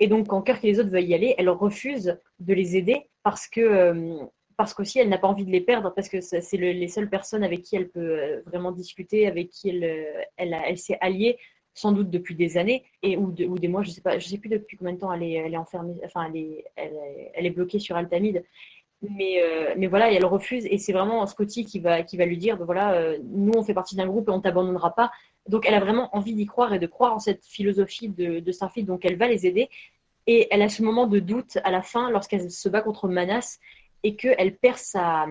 Et 0.00 0.06
donc, 0.06 0.28
quand 0.28 0.42
Kirk 0.42 0.64
et 0.64 0.68
les 0.68 0.80
autres 0.80 0.90
veulent 0.90 1.04
y 1.04 1.14
aller, 1.14 1.34
elle 1.38 1.48
refuse 1.48 2.18
de 2.38 2.54
les 2.54 2.76
aider 2.76 3.08
parce 3.22 3.48
que 3.48 3.60
euh, 3.60 4.16
parce 4.56 4.74
qu'aussi 4.74 4.98
elle 4.98 5.08
n'a 5.08 5.18
pas 5.18 5.28
envie 5.28 5.44
de 5.44 5.52
les 5.52 5.60
perdre 5.60 5.92
parce 5.94 6.08
que 6.08 6.20
c'est 6.20 6.56
les 6.56 6.88
seules 6.88 7.08
personnes 7.08 7.44
avec 7.44 7.62
qui 7.62 7.76
elle 7.76 7.88
peut 7.88 8.00
euh, 8.00 8.42
vraiment 8.46 8.72
discuter, 8.72 9.26
avec 9.26 9.50
qui 9.50 9.70
euh, 9.84 10.22
elle 10.36 10.78
s'est 10.78 10.98
alliée 11.00 11.38
sans 11.78 11.92
doute 11.92 12.10
depuis 12.10 12.34
des 12.34 12.58
années 12.58 12.84
et 13.02 13.16
ou, 13.16 13.30
des 13.30 13.68
mois, 13.68 13.82
je 13.82 13.90
sais 13.90 14.00
pas, 14.00 14.18
je 14.18 14.26
sais 14.26 14.38
plus 14.38 14.48
depuis 14.48 14.76
combien 14.76 14.94
de 14.94 14.98
temps 14.98 15.12
elle 15.12 15.22
est, 15.22 15.56
enfermée, 15.56 15.94
enfin 16.04 16.26
elle 16.28 16.36
est, 16.36 16.64
elle, 16.76 17.46
est 17.46 17.50
bloquée 17.50 17.78
sur 17.78 17.96
Altamide. 17.96 18.44
Mais, 19.00 19.40
mais 19.76 19.86
voilà, 19.86 20.12
elle 20.12 20.24
refuse, 20.24 20.66
et 20.66 20.76
c'est 20.76 20.92
vraiment 20.92 21.24
Scotty 21.26 21.64
qui 21.64 21.78
va, 21.78 22.02
qui 22.02 22.16
va 22.16 22.26
lui 22.26 22.36
dire, 22.36 22.56
ben 22.56 22.64
voilà, 22.64 23.16
nous 23.22 23.52
on 23.56 23.62
fait 23.62 23.74
partie 23.74 23.94
d'un 23.94 24.06
groupe 24.06 24.28
et 24.28 24.32
on 24.32 24.40
t'abandonnera 24.40 24.94
pas. 24.94 25.12
Donc 25.48 25.66
elle 25.66 25.74
a 25.74 25.80
vraiment 25.80 26.14
envie 26.16 26.34
d'y 26.34 26.46
croire 26.46 26.74
et 26.74 26.78
de 26.80 26.86
croire 26.86 27.14
en 27.14 27.20
cette 27.20 27.44
philosophie 27.44 28.08
de, 28.08 28.40
de 28.40 28.52
Starfleet, 28.52 28.82
donc 28.82 29.04
elle 29.04 29.16
va 29.16 29.28
les 29.28 29.46
aider. 29.46 29.68
Et 30.26 30.46
elle 30.50 30.60
a 30.60 30.68
ce 30.68 30.82
moment 30.82 31.06
de 31.06 31.20
doute 31.20 31.58
à 31.64 31.70
la 31.70 31.80
fin 31.82 32.10
lorsqu'elle 32.10 32.50
se 32.50 32.68
bat 32.68 32.82
contre 32.82 33.08
Manas 33.08 33.58
et 34.02 34.14
qu'elle 34.14 34.56
perd 34.56 34.76
sa, 34.76 35.26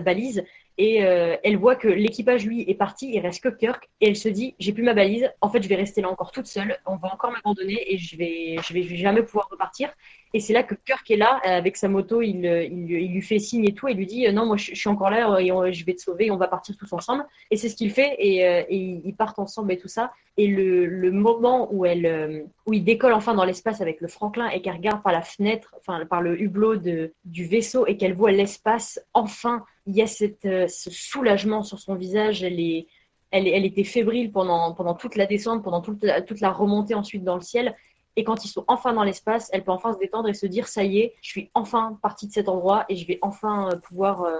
balise 0.00 0.44
et 0.78 1.04
euh, 1.04 1.36
elle 1.42 1.56
voit 1.56 1.74
que 1.76 1.88
l'équipage 1.88 2.46
lui 2.46 2.62
est 2.68 2.74
parti, 2.74 3.10
il 3.12 3.20
reste 3.20 3.42
que 3.42 3.48
Kirk 3.48 3.88
et 4.00 4.08
elle 4.08 4.16
se 4.16 4.28
dit 4.28 4.54
j'ai 4.58 4.72
plus 4.72 4.84
ma 4.84 4.94
balise, 4.94 5.28
en 5.40 5.50
fait 5.50 5.60
je 5.60 5.68
vais 5.68 5.74
rester 5.74 6.00
là 6.00 6.08
encore 6.08 6.30
toute 6.30 6.46
seule, 6.46 6.78
on 6.86 6.96
va 6.96 7.12
encore 7.12 7.32
m'abandonner 7.32 7.92
et 7.92 7.98
je 7.98 8.16
vais 8.16 8.56
je 8.62 8.72
vais 8.72 8.96
jamais 8.96 9.22
pouvoir 9.22 9.48
repartir. 9.50 9.90
Et 10.34 10.40
c'est 10.40 10.52
là 10.52 10.62
que 10.62 10.74
Kirk 10.74 11.10
est 11.10 11.16
là, 11.16 11.40
euh, 11.46 11.56
avec 11.56 11.76
sa 11.76 11.88
moto, 11.88 12.20
il, 12.20 12.44
il, 12.44 13.12
lui 13.12 13.22
fait 13.22 13.38
signe 13.38 13.64
et 13.66 13.72
tout, 13.72 13.88
et 13.88 13.94
lui 13.94 14.06
dit 14.06 14.30
Non, 14.32 14.44
moi 14.44 14.56
je, 14.56 14.74
suis 14.74 14.88
encore 14.88 15.10
là, 15.10 15.40
et 15.40 15.72
je 15.72 15.84
vais 15.86 15.94
te 15.94 16.02
sauver, 16.02 16.30
on 16.30 16.36
va 16.36 16.48
partir 16.48 16.76
tous 16.76 16.92
ensemble. 16.92 17.24
Et 17.50 17.56
c'est 17.56 17.68
ce 17.68 17.76
qu'il 17.76 17.90
fait, 17.90 18.14
et, 18.18 18.46
euh, 18.46 18.62
et, 18.68 19.00
ils 19.04 19.16
partent 19.16 19.38
ensemble 19.38 19.72
et 19.72 19.78
tout 19.78 19.88
ça. 19.88 20.12
Et 20.36 20.46
le, 20.46 21.10
moment 21.10 21.68
où, 21.72 21.86
elle, 21.86 22.06
euh, 22.06 22.42
où 22.66 22.74
il 22.74 22.84
décolle 22.84 23.14
enfin 23.14 23.34
dans 23.34 23.44
l'espace 23.44 23.80
avec 23.80 24.00
le 24.00 24.08
Franklin 24.08 24.48
et 24.50 24.60
qu'elle 24.60 24.74
regarde 24.74 25.02
par 25.02 25.12
la 25.12 25.22
fenêtre, 25.22 25.74
enfin 25.78 26.04
par 26.06 26.20
le 26.20 26.40
hublot 26.40 26.76
de, 26.76 27.14
du 27.24 27.46
vaisseau, 27.46 27.86
et 27.86 27.96
qu'elle 27.96 28.14
voit 28.14 28.30
l'espace, 28.30 29.00
enfin, 29.14 29.64
il 29.88 29.96
y 29.96 30.02
a 30.02 30.06
cette, 30.06 30.48
ce 30.68 30.90
soulagement 30.90 31.64
sur 31.64 31.80
son 31.80 31.96
visage. 31.96 32.44
Elle 32.44 32.60
est. 32.60 32.86
Elle, 33.30 33.46
elle, 33.46 33.66
était 33.66 33.84
fébrile 33.84 34.32
pendant, 34.32 34.72
pendant 34.72 34.94
toute 34.94 35.14
la 35.14 35.26
descente, 35.26 35.62
pendant 35.62 35.82
toute 35.82 36.02
toute 36.26 36.40
la 36.40 36.50
remontée 36.50 36.94
ensuite 36.94 37.24
dans 37.24 37.34
le 37.34 37.42
ciel. 37.42 37.74
Et 38.18 38.24
quand 38.24 38.44
ils 38.44 38.48
sont 38.48 38.64
enfin 38.66 38.92
dans 38.94 39.04
l'espace, 39.04 39.48
elle 39.52 39.62
peut 39.62 39.70
enfin 39.70 39.92
se 39.92 39.98
détendre 39.98 40.28
et 40.28 40.34
se 40.34 40.44
dire 40.44 40.66
ça 40.66 40.82
y 40.82 40.98
est, 40.98 41.14
je 41.22 41.28
suis 41.28 41.50
enfin 41.54 41.96
partie 42.02 42.26
de 42.26 42.32
cet 42.32 42.48
endroit 42.48 42.84
et 42.88 42.96
je 42.96 43.06
vais 43.06 43.20
enfin 43.22 43.70
euh, 43.70 43.76
pouvoir 43.76 44.22
euh, 44.24 44.38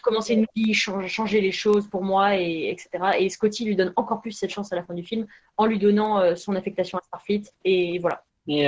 commencer 0.00 0.32
une 0.32 0.46
vie, 0.56 0.72
changer 0.72 1.42
les 1.42 1.52
choses 1.52 1.88
pour 1.88 2.02
moi, 2.02 2.38
et, 2.38 2.70
etc. 2.70 3.18
Et 3.18 3.28
Scotty 3.28 3.66
lui 3.66 3.76
donne 3.76 3.92
encore 3.96 4.22
plus 4.22 4.32
cette 4.32 4.48
chance 4.48 4.72
à 4.72 4.76
la 4.76 4.82
fin 4.82 4.94
du 4.94 5.04
film 5.04 5.26
en 5.58 5.66
lui 5.66 5.78
donnant 5.78 6.18
euh, 6.18 6.36
son 6.36 6.56
affectation 6.56 6.96
à 6.96 7.02
Starfleet. 7.02 7.42
Et 7.66 7.98
voilà. 7.98 8.24
Mais 8.46 8.64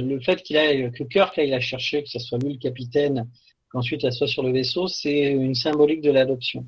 le 0.00 0.20
fait 0.20 0.40
qu'il 0.44 0.56
a, 0.56 0.90
que 0.90 1.02
Kirk, 1.02 1.36
là, 1.36 1.42
il 1.42 1.52
a 1.52 1.58
cherché 1.58 2.04
que 2.04 2.08
ce 2.08 2.20
soit 2.20 2.38
lui 2.38 2.52
le 2.52 2.58
capitaine, 2.60 3.28
qu'ensuite 3.74 4.04
elle 4.04 4.12
soit 4.12 4.28
sur 4.28 4.44
le 4.44 4.52
vaisseau, 4.52 4.86
c'est 4.86 5.32
une 5.32 5.56
symbolique 5.56 6.00
de 6.00 6.12
l'adoption. 6.12 6.64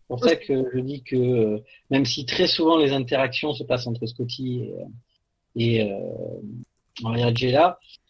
C'est 0.00 0.08
pour 0.08 0.24
ça 0.24 0.34
que 0.34 0.64
je 0.74 0.80
dis 0.80 1.02
que 1.02 1.62
même 1.90 2.04
si 2.04 2.26
très 2.26 2.48
souvent 2.48 2.76
les 2.76 2.90
interactions 2.90 3.54
se 3.54 3.62
passent 3.62 3.86
entre 3.86 4.04
Scotty 4.06 4.68
et, 5.54 5.76
et, 5.78 5.92
Maria 7.02 7.32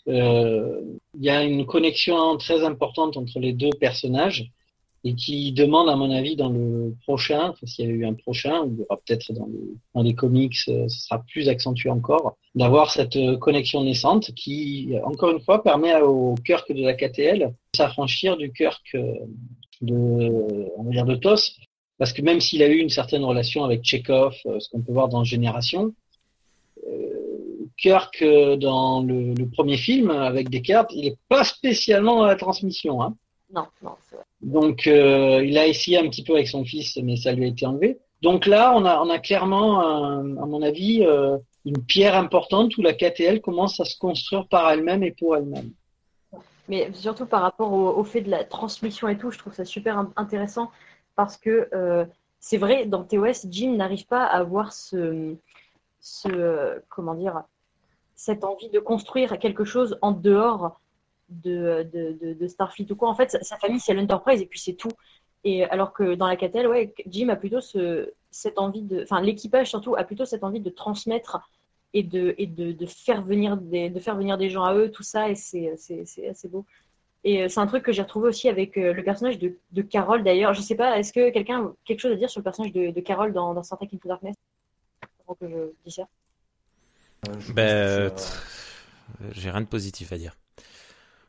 euh, 0.09 0.81
il 1.15 1.25
y 1.25 1.28
a 1.28 1.44
une 1.44 1.67
connexion 1.67 2.39
très 2.39 2.65
importante 2.65 3.19
entre 3.19 3.39
les 3.39 3.52
deux 3.52 3.70
personnages 3.78 4.51
et 5.05 5.15
qui 5.15 5.53
demande, 5.53 5.89
à 5.89 5.97
mon 5.97 6.11
avis, 6.11 6.37
dans 6.37 6.51
le 6.51 6.95
prochain, 7.05 7.55
s'il 7.65 7.87
y 7.87 7.89
a 7.89 7.91
eu 7.91 8.05
un 8.05 8.15
prochain, 8.15 8.62
ou 8.62 8.87
peut-être 9.07 9.33
dans, 9.33 10.03
les 10.03 10.15
comics, 10.15 10.57
euh, 10.69 10.89
ce 10.89 11.01
sera 11.01 11.23
plus 11.31 11.49
accentué 11.49 11.89
encore, 11.89 12.37
d'avoir 12.55 12.91
cette 12.91 13.17
euh, 13.17 13.37
connexion 13.39 13.83
naissante 13.83 14.33
qui, 14.35 14.93
encore 15.05 15.31
une 15.31 15.41
fois, 15.41 15.62
permet 15.62 16.01
au 16.03 16.35
Kirk 16.45 16.70
de 16.70 16.83
la 16.83 16.95
KTL 16.95 17.39
de 17.39 17.77
s'affranchir 17.77 18.37
du 18.37 18.53
Kirk 18.53 18.95
de, 19.81 19.95
on 20.77 20.83
va 20.83 20.91
dire, 20.91 21.07
de 21.07 21.15
TOS, 21.15 21.57
parce 21.97 22.12
que 22.12 22.20
même 22.20 22.41
s'il 22.41 22.62
a 22.62 22.69
eu 22.69 22.77
une 22.77 22.91
certaine 22.91 23.25
relation 23.25 23.65
avec 23.65 23.83
Chekhov, 23.83 24.35
ce 24.59 24.69
qu'on 24.69 24.83
peut 24.83 24.93
voir 24.93 25.09
dans 25.09 25.25
Génération, 25.25 25.95
Kirk 27.79 28.23
dans 28.59 29.03
le, 29.03 29.35
premier 29.53 29.79
film 29.79 30.11
avec 30.11 30.51
Descartes, 30.51 30.93
il 30.93 31.07
n'est 31.07 31.17
pas 31.29 31.45
spécialement 31.45 32.17
dans 32.17 32.27
la 32.27 32.37
transmission. 32.37 33.03
Hein. 33.03 33.17
Non, 33.53 33.67
non, 33.83 33.93
c'est 34.09 34.17
vrai. 34.17 34.25
Donc 34.43 34.86
euh, 34.86 35.44
il 35.44 35.59
a 35.59 35.67
essayé 35.67 35.99
un 35.99 36.09
petit 36.09 36.25
peu 36.25 36.35
avec 36.35 36.49
son 36.49 36.65
fils, 36.65 36.97
mais 37.02 37.17
ça 37.17 37.33
lui 37.33 37.44
a 37.44 37.49
été 37.49 37.67
enlevé. 37.67 37.99
Donc 38.23 38.47
là, 38.47 38.75
on 38.77 38.85
a, 38.85 39.19
clairement, 39.19 39.81
à 39.81 40.23
mon 40.23 40.62
avis, 40.62 41.05
euh, 41.05 41.39
une 41.65 41.83
pierre 41.85 42.15
importante 42.15 42.77
où 42.77 42.83
la 42.83 42.93
KTL 42.93 43.41
commence 43.41 43.81
à 43.81 43.85
se 43.85 43.99
construire 43.99 44.47
par 44.49 44.70
elle-même 44.70 45.02
et 45.02 45.12
pour 45.12 45.36
elle-même. 45.36 45.70
Mais 46.69 46.91
surtout 46.93 47.27
par 47.27 47.43
rapport 47.43 47.73
au, 47.73 48.05
fait 48.05 48.20
de 48.20 48.31
la 48.31 48.44
transmission 48.44 49.09
et 49.09 49.17
tout, 49.17 49.31
je 49.31 49.39
trouve 49.39 49.55
ça 49.55 49.65
super 49.65 50.07
intéressant 50.17 50.70
parce 51.17 51.36
que 51.36 51.69
euh, 51.73 52.05
c'est 52.41 52.59
vrai, 52.59 52.86
dans 52.86 53.05
TOS, 53.05 53.47
Jim 53.51 53.73
n'arrive 53.77 54.07
pas 54.07 54.25
à 54.25 54.36
avoir 54.36 54.73
ce 54.73 55.35
comment 56.89 57.15
dire, 57.15 57.43
cette 58.15 58.44
envie 58.44 58.70
de 58.70 58.78
construire 58.78 59.39
quelque 59.39 59.65
chose 59.65 59.99
en 60.02 60.12
dehors 60.12 60.80
de, 61.31 62.47
Starfleet 62.47 62.91
ou 62.91 62.97
quoi. 62.97 63.09
En 63.09 63.15
fait, 63.15 63.36
sa, 63.42 63.57
famille, 63.57 63.81
c'est 63.81 63.94
l'Enterprise 63.94 64.41
et 64.41 64.47
puis 64.47 64.60
c'est 64.60 64.75
tout. 64.75 64.91
Et 65.44 65.65
alors 65.65 65.92
que 65.92 66.15
dans 66.15 66.26
la 66.26 66.36
Catel, 66.36 66.67
ouais, 66.67 66.94
Jim 67.07 67.28
a 67.28 67.36
plutôt 67.36 67.60
ce, 67.60 68.12
cette 68.31 68.59
envie 68.59 68.83
de. 68.83 69.02
Enfin, 69.02 69.20
l'équipage 69.20 69.70
surtout 69.70 69.97
a 69.97 70.05
plutôt 70.05 70.25
cette 70.25 70.44
envie 70.44 70.60
de 70.60 70.70
transmettre 70.70 71.41
et 71.94 72.02
de, 72.02 72.34
et 72.39 72.47
de, 72.47 72.73
de, 72.73 72.86
faire, 72.86 73.23
venir 73.23 73.57
des, 73.57 73.91
de 73.91 74.00
faire 74.00 74.17
venir 74.17 74.39
des 74.39 74.50
gens 74.50 74.65
à 74.65 74.75
eux, 74.75 74.91
tout 74.91 75.02
ça, 75.02 75.28
et 75.28 75.34
c'est 75.34 75.73
assez 75.73 76.49
beau. 76.49 76.65
Et 77.25 77.42
euh, 77.42 77.49
c'est 77.49 77.60
un 77.60 77.67
truc 77.67 77.83
que 77.83 77.92
j'ai 77.92 78.02
retrouvé 78.02 78.28
aussi 78.28 78.49
avec 78.49 78.78
euh, 78.78 78.92
le 78.92 79.02
personnage 79.02 79.39
de, 79.39 79.57
de 79.73 79.83
Carol 79.83 80.25
d'ailleurs. 80.25 80.55
Je 80.55 80.62
sais 80.62 80.75
pas, 80.75 80.99
est-ce 80.99 81.12
que 81.12 81.31
quelqu'un 81.31 81.65
a 81.65 81.73
quelque 81.84 82.00
chose 82.00 82.12
à 82.12 82.17
dire 82.17 82.31
sur 82.31 82.41
le 82.41 82.44
personnage 82.44 82.73
de, 82.73 82.91
de 82.91 83.00
Carol 83.00 83.33
dans, 83.33 83.52
dans 83.52 83.62
Star 83.62 83.78
Trek 83.78 83.89
Into 83.92 84.09
Darkness? 84.09 84.36
Avant 85.26 85.34
que 85.34 85.49
je 85.49 85.73
dise 85.84 85.94
ça. 85.97 86.09
Euh, 87.28 87.52
ben, 87.52 88.12
j'ai 89.33 89.50
rien 89.50 89.60
de 89.60 89.67
positif 89.67 90.12
à 90.12 90.18
dire. 90.18 90.36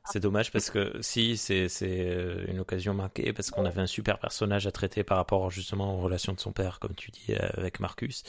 C'est 0.06 0.20
dommage 0.20 0.52
parce 0.52 0.72
que 0.72 0.98
si 1.02 1.38
c'est 1.38 1.68
euh, 1.84 2.46
une 2.48 2.60
occasion 2.60 2.94
marquée 2.94 3.34
parce 3.34 3.52
qu'on 3.52 3.66
avait 3.66 3.82
un 3.82 3.88
super 3.88 4.18
personnage 4.18 4.66
à 4.66 4.72
traiter 4.72 5.04
par 5.04 5.18
rapport 5.18 5.52
justement 5.52 5.96
aux 5.96 6.02
relations 6.02 6.34
de 6.34 6.40
son 6.40 6.52
père 6.52 6.80
comme 6.80 6.96
tu 6.96 7.12
dis 7.12 7.36
avec 7.36 7.80
Marcus, 7.80 8.24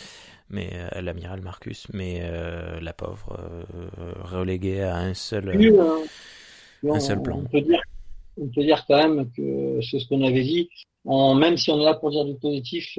mais 0.51 0.71
euh, 0.75 1.01
l'amiral 1.01 1.41
Marcus, 1.41 1.87
mais 1.93 2.31
la 2.81 2.93
pauvre 2.93 3.39
reléguée 4.23 4.83
à 4.83 4.97
un 4.97 5.15
seul 5.15 5.49
un 6.89 7.01
seul 7.01 7.23
plan. 7.23 7.39
On 7.39 7.49
peut, 7.49 7.61
dire, 7.61 7.81
on 8.37 8.49
peut 8.49 8.63
dire 8.63 8.85
quand 8.87 8.97
même 8.97 9.31
que 9.31 9.81
c'est 9.83 9.99
ce 9.99 10.09
qu'on 10.09 10.23
avait 10.23 10.43
dit. 10.43 10.69
même 11.07 11.57
si 11.57 11.71
on 11.71 11.81
est 11.81 11.85
là 11.85 11.95
pour 11.95 12.11
dire 12.11 12.25
du 12.25 12.35
positif, 12.35 12.99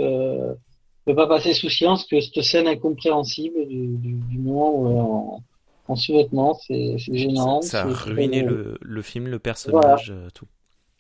ne 1.06 1.12
peut 1.12 1.16
pas 1.16 1.28
passer 1.28 1.54
sous 1.54 1.70
silence 1.70 2.06
que 2.06 2.20
cette 2.20 2.42
scène 2.42 2.68
incompréhensible 2.68 3.68
du, 3.68 3.88
du, 3.98 4.38
moment 4.40 4.72
où 4.74 5.44
en 5.88 5.96
sous-vêtements, 5.96 6.60
c'est 6.66 6.98
gênant. 6.98 7.62
Ça, 7.62 7.82
a 7.82 7.86
ruiné 7.86 8.42
le, 8.42 8.78
le, 8.82 9.02
film, 9.02 9.28
le 9.28 9.40
personnage, 9.40 10.14
tout. 10.34 10.48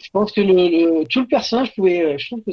Je 0.03 0.09
pense 0.09 0.33
que 0.33 0.41
le, 0.41 1.05
tout 1.05 1.21
le 1.21 1.27
personnage 1.27 1.73
pouvait. 1.73 2.17
Je 2.17 2.27
trouve 2.27 2.41
que 2.43 2.51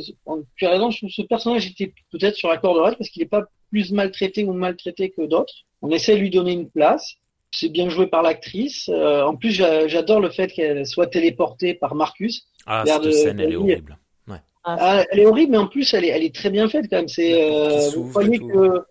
tu 0.57 0.67
as 0.67 0.71
raison. 0.71 0.91
Je 0.91 0.99
trouve 0.99 1.09
que 1.09 1.15
ce 1.15 1.23
personnage 1.23 1.67
était 1.67 1.93
peut-être 2.13 2.37
sur 2.37 2.49
la 2.49 2.59
corde 2.59 2.79
raide 2.79 2.97
parce 2.97 3.11
qu'il 3.11 3.23
n'est 3.23 3.29
pas 3.29 3.45
plus 3.71 3.91
maltraité 3.91 4.45
ou 4.45 4.53
maltraité 4.53 5.11
que 5.11 5.23
d'autres. 5.27 5.55
On 5.83 5.91
essaie 5.91 6.15
de 6.15 6.21
lui 6.21 6.31
donner 6.31 6.53
une 6.53 6.71
place. 6.71 7.15
C'est 7.53 7.69
bien 7.69 7.89
joué 7.89 8.07
par 8.07 8.23
l'actrice. 8.23 8.89
Euh, 8.89 9.25
en 9.25 9.35
plus, 9.35 9.51
j'adore 9.51 10.21
le 10.21 10.31
fait 10.31 10.53
qu'elle 10.53 10.87
soit 10.87 11.09
téléportée 11.09 11.75
par 11.75 11.97
Marcus. 11.97 12.47
Ah, 12.67 12.85
cette 12.87 13.13
scène, 13.13 13.41
elle 13.41 13.53
est 13.53 13.57
horrible. 13.57 13.99
Ouais. 14.29 14.37
Ah, 14.63 14.77
ah, 14.79 15.05
elle 15.11 15.21
est 15.21 15.27
horrible, 15.27 15.53
mais 15.53 15.59
en 15.59 15.67
plus, 15.67 15.93
elle 15.93 16.05
est, 16.05 16.09
elle 16.09 16.23
est 16.23 16.35
très 16.35 16.51
bien 16.51 16.69
faite 16.69 16.87
quand 16.89 16.99
même. 16.99 17.09
C'est, 17.09 17.43
euh, 17.43 17.91
vous 17.97 18.09
croyez 18.11 18.39
que 18.39 18.85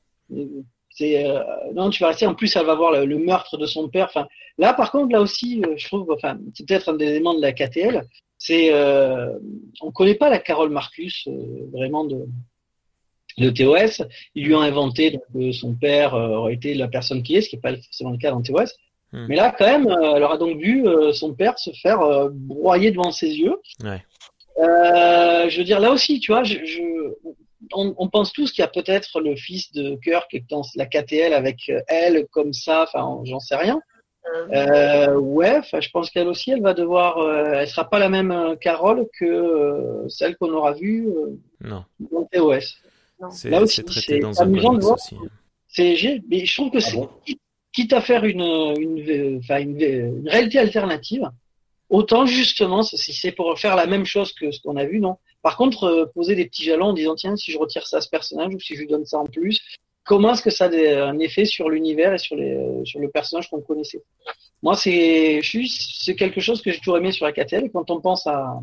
c'est 1.00 1.26
euh, 1.26 1.42
non, 1.74 1.90
tu 1.90 2.03
vas 2.03 2.10
rester. 2.10 2.28
En 2.28 2.36
plus, 2.36 2.56
elle 2.56 2.66
va 2.66 2.76
voir 2.76 2.92
le, 2.92 3.18
meurtre 3.18 3.58
de 3.58 3.66
son 3.66 3.90
père. 3.90 4.06
Enfin, 4.06 4.28
là, 4.58 4.74
par 4.74 4.92
contre, 4.92 5.11
là 5.11 5.22
aussi, 5.22 5.61
je 5.78 5.88
trouve, 5.88 6.11
enfin, 6.11 6.38
c'est 6.53 6.68
peut-être 6.68 6.90
un 6.90 6.94
des 6.94 7.06
éléments 7.06 7.34
de 7.34 7.42
la 7.42 7.53
KTL. 7.53 8.03
C'est, 8.38 8.72
on 9.82 9.92
connaît 9.92 10.16
pas 10.16 10.30
la 10.30 10.40
Carole 10.40 10.69
Marcus 10.69 11.28
vraiment 11.72 12.06
de 12.06 12.26
de 13.40 13.50
TOS. 13.50 14.06
Ils 14.36 14.45
lui 14.45 14.56
ont 14.56 14.61
inventé 14.61 15.11
donc, 15.11 15.24
que 15.34 15.52
son 15.52 15.74
père 15.74 16.14
euh, 16.14 16.30
aurait 16.30 16.53
été 16.53 16.74
la 16.74 16.88
personne 16.88 17.24
qui 17.24 17.36
est, 17.36 17.42
ce 17.42 17.50
qui 17.50 17.56
n'est 17.56 17.61
pas 17.61 17.76
forcément 17.76 18.11
le 18.11 18.18
cas 18.18 18.32
dans 18.32 18.42
TOS. 18.42 18.74
Hmm. 19.11 19.26
Mais 19.28 19.36
là, 19.36 19.56
quand 19.58 19.66
même, 19.66 19.88
euh, 19.88 20.16
elle 20.16 20.24
aura 20.24 20.38
donc 20.38 20.60
vu 20.60 20.88
euh, 20.88 21.14
son 21.14 21.34
père 21.34 21.58
se 21.58 21.72
faire 21.82 22.30
broyer 22.32 22.92
devant 22.92 23.11
ses 23.11 23.30
yeux. 23.30 23.56
Ouais. 23.84 24.03
je 24.58 25.58
veux 25.58 25.64
dire, 25.64 25.80
là 25.80 25.92
aussi, 25.92 26.19
tu 26.19 26.32
vois, 26.32 26.44
je, 26.44 26.58
on, 27.73 28.09
pense 28.09 28.33
tous 28.33 28.51
qu'il 28.51 28.61
y 28.61 28.65
a 28.65 28.69
peut-être 28.69 29.19
le 29.22 29.35
fils 29.35 29.72
de 29.72 29.95
Kirk 30.03 30.30
qui 30.30 30.38
est 30.38 30.49
dans 30.49 30.64
la 30.75 30.85
KTL 30.85 31.33
avec 31.33 31.72
elle 31.88 32.25
comme 32.31 32.53
ça, 32.53 32.83
enfin, 32.83 33.22
j'en 33.25 33.39
sais 33.39 33.56
rien. 33.56 33.81
Euh, 34.53 35.15
ouais, 35.15 35.61
je 35.80 35.89
pense 35.89 36.09
qu'elle 36.11 36.27
aussi, 36.27 36.51
elle 36.51 36.61
va 36.61 36.73
devoir, 36.73 37.17
elle 37.53 37.67
sera 37.67 37.89
pas 37.89 37.99
la 37.99 38.09
même 38.09 38.57
Carole 38.61 39.07
que 39.17 40.06
celle 40.07 40.35
qu'on 40.38 40.53
aura 40.53 40.73
vue 40.73 41.07
dans 41.61 41.85
TOS. 42.31 42.77
C'est 43.31 43.85
traité 43.85 44.19
dans 44.19 44.41
un 44.41 44.45
comics 44.45 44.83
aussi. 44.83 45.15
Hein. 45.15 45.27
C'est 45.67 46.22
mais 46.30 46.45
je 46.45 46.56
trouve 46.56 46.72
que 46.72 46.77
ah 46.77 47.07
c'est 47.25 47.38
quitte 47.72 47.93
à 47.93 48.01
faire 48.01 48.25
une, 48.25 48.41
une, 48.41 49.38
enfin, 49.38 49.59
une, 49.59 50.27
réalité 50.27 50.59
alternative, 50.59 51.30
autant 51.89 52.25
justement, 52.25 52.81
si 52.81 53.14
c'est 53.14 53.31
pour 53.31 53.57
faire 53.59 53.75
la 53.75 53.85
même 53.85 54.06
chose 54.06 54.33
que 54.33 54.51
ce 54.51 54.59
qu'on 54.61 54.75
a 54.77 54.85
vu, 54.85 54.99
non. 54.99 55.17
Par 55.42 55.58
contre, 55.58 55.85
euh, 55.85 56.06
poser 56.14 56.35
des 56.35 56.45
petits 56.45 56.64
jalons 56.64 56.88
en 56.88 56.93
disant 56.93 57.16
tiens, 57.16 57.35
si 57.35 57.51
je 57.51 57.58
retire 57.58 57.88
ça 57.88 57.98
à 57.98 58.01
ce 58.01 58.09
personnage 58.09 58.53
ou 58.53 58.59
si 58.59 58.76
je 58.76 58.82
lui 58.82 58.88
donne 58.88 59.06
ça 59.06 59.19
en 59.19 59.26
plus, 59.26 59.59
comment 60.03 60.34
est-ce 60.34 60.42
que 60.42 60.50
ça 60.50 60.66
a 60.66 61.06
un 61.06 61.19
effet 61.19 61.45
sur 61.45 61.69
l'univers 61.69 62.14
et 62.14 62.18
sur, 62.18 62.35
les, 62.35 62.82
sur 62.84 63.00
le 63.00 63.09
personnage 63.09 63.50
qu'on 63.50 63.61
connaissait? 63.61 64.01
Moi, 64.61 64.76
c'est 64.76 65.40
c'est 65.43 66.16
quelque 66.16 66.42
chose 66.42 66.61
que 66.61 66.72
j'ai 66.72 66.80
toujours 66.80 66.98
aimé 66.98 67.11
sur 67.11 67.26
la 67.26 67.32
KTL. 67.32 67.72
Quand 67.72 67.90
on 67.92 68.01
pense 68.01 68.27
à, 68.27 68.59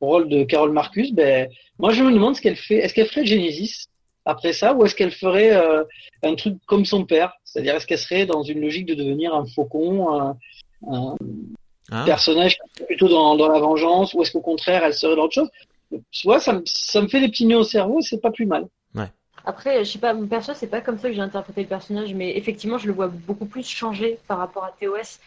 au 0.00 0.06
rôle 0.06 0.28
de 0.28 0.42
Carole 0.44 0.72
Marcus, 0.72 1.12
ben, 1.12 1.48
moi, 1.78 1.92
je 1.92 2.02
me 2.02 2.12
demande 2.12 2.34
ce 2.36 2.40
qu'elle 2.40 2.56
fait. 2.56 2.76
Est-ce 2.76 2.94
qu'elle 2.94 3.06
ferait 3.06 3.26
Genesis 3.26 3.86
après 4.24 4.52
ça, 4.52 4.74
ou 4.74 4.84
est-ce 4.84 4.96
qu'elle 4.96 5.12
ferait 5.12 5.54
euh, 5.54 5.84
un 6.24 6.34
truc 6.34 6.56
comme 6.66 6.84
son 6.84 7.04
père? 7.04 7.32
C'est-à-dire, 7.44 7.76
est-ce 7.76 7.86
qu'elle 7.86 7.98
serait 7.98 8.26
dans 8.26 8.42
une 8.42 8.60
logique 8.60 8.86
de 8.86 8.94
devenir 8.94 9.34
un 9.34 9.46
faucon, 9.46 10.34
un, 10.90 11.16
ah. 11.92 12.04
personnage 12.04 12.58
plutôt 12.86 13.08
dans, 13.08 13.36
dans, 13.36 13.48
la 13.48 13.60
vengeance, 13.60 14.14
ou 14.14 14.22
est-ce 14.22 14.32
qu'au 14.32 14.40
contraire, 14.40 14.82
elle 14.84 14.94
serait 14.94 15.14
dans 15.14 15.24
autre 15.24 15.34
chose? 15.34 15.50
Tu 16.10 16.26
vois, 16.26 16.40
ça, 16.40 16.54
me, 16.54 16.62
ça 16.64 17.00
me 17.00 17.08
fait 17.08 17.20
des 17.20 17.28
petits 17.28 17.46
nœuds 17.46 17.58
au 17.58 17.64
cerveau, 17.64 18.00
c'est 18.00 18.20
pas 18.20 18.30
plus 18.30 18.46
mal. 18.46 18.68
Ouais. 18.94 19.10
Après, 19.44 19.84
je 19.84 19.92
sais 19.92 19.98
pas, 19.98 20.14
perso, 20.14 20.54
c'est 20.54 20.66
pas 20.66 20.80
comme 20.80 20.98
ça 20.98 21.08
que 21.08 21.14
j'ai 21.14 21.20
interprété 21.20 21.62
le 21.62 21.68
personnage, 21.68 22.12
mais 22.14 22.36
effectivement, 22.36 22.78
je 22.78 22.86
le 22.86 22.92
vois 22.92 23.08
beaucoup 23.08 23.46
plus 23.46 23.68
changer 23.68 24.18
par 24.26 24.38
rapport 24.38 24.64
à 24.64 24.72
TOS. 24.72 25.20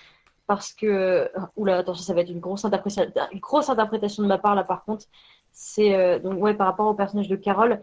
Parce 0.48 0.74
que, 0.74 1.30
oula, 1.56 1.78
attention, 1.78 2.04
ça 2.04 2.14
va 2.14 2.22
être 2.22 2.32
une 2.32 2.40
grosse, 2.40 2.66
interprétation, 2.66 3.12
une 3.32 3.40
grosse 3.40 3.70
interprétation 3.70 4.24
de 4.24 4.28
ma 4.28 4.40
part 4.40 4.56
là, 4.56 4.64
par 4.64 4.84
contre. 4.84 5.06
C'est 5.52 5.94
euh, 5.94 6.18
donc, 6.20 6.42
ouais, 6.42 6.56
par 6.56 6.68
rapport 6.68 6.88
au 6.88 6.96
personnage 6.96 7.28
de 7.28 7.36
Carole, 7.36 7.82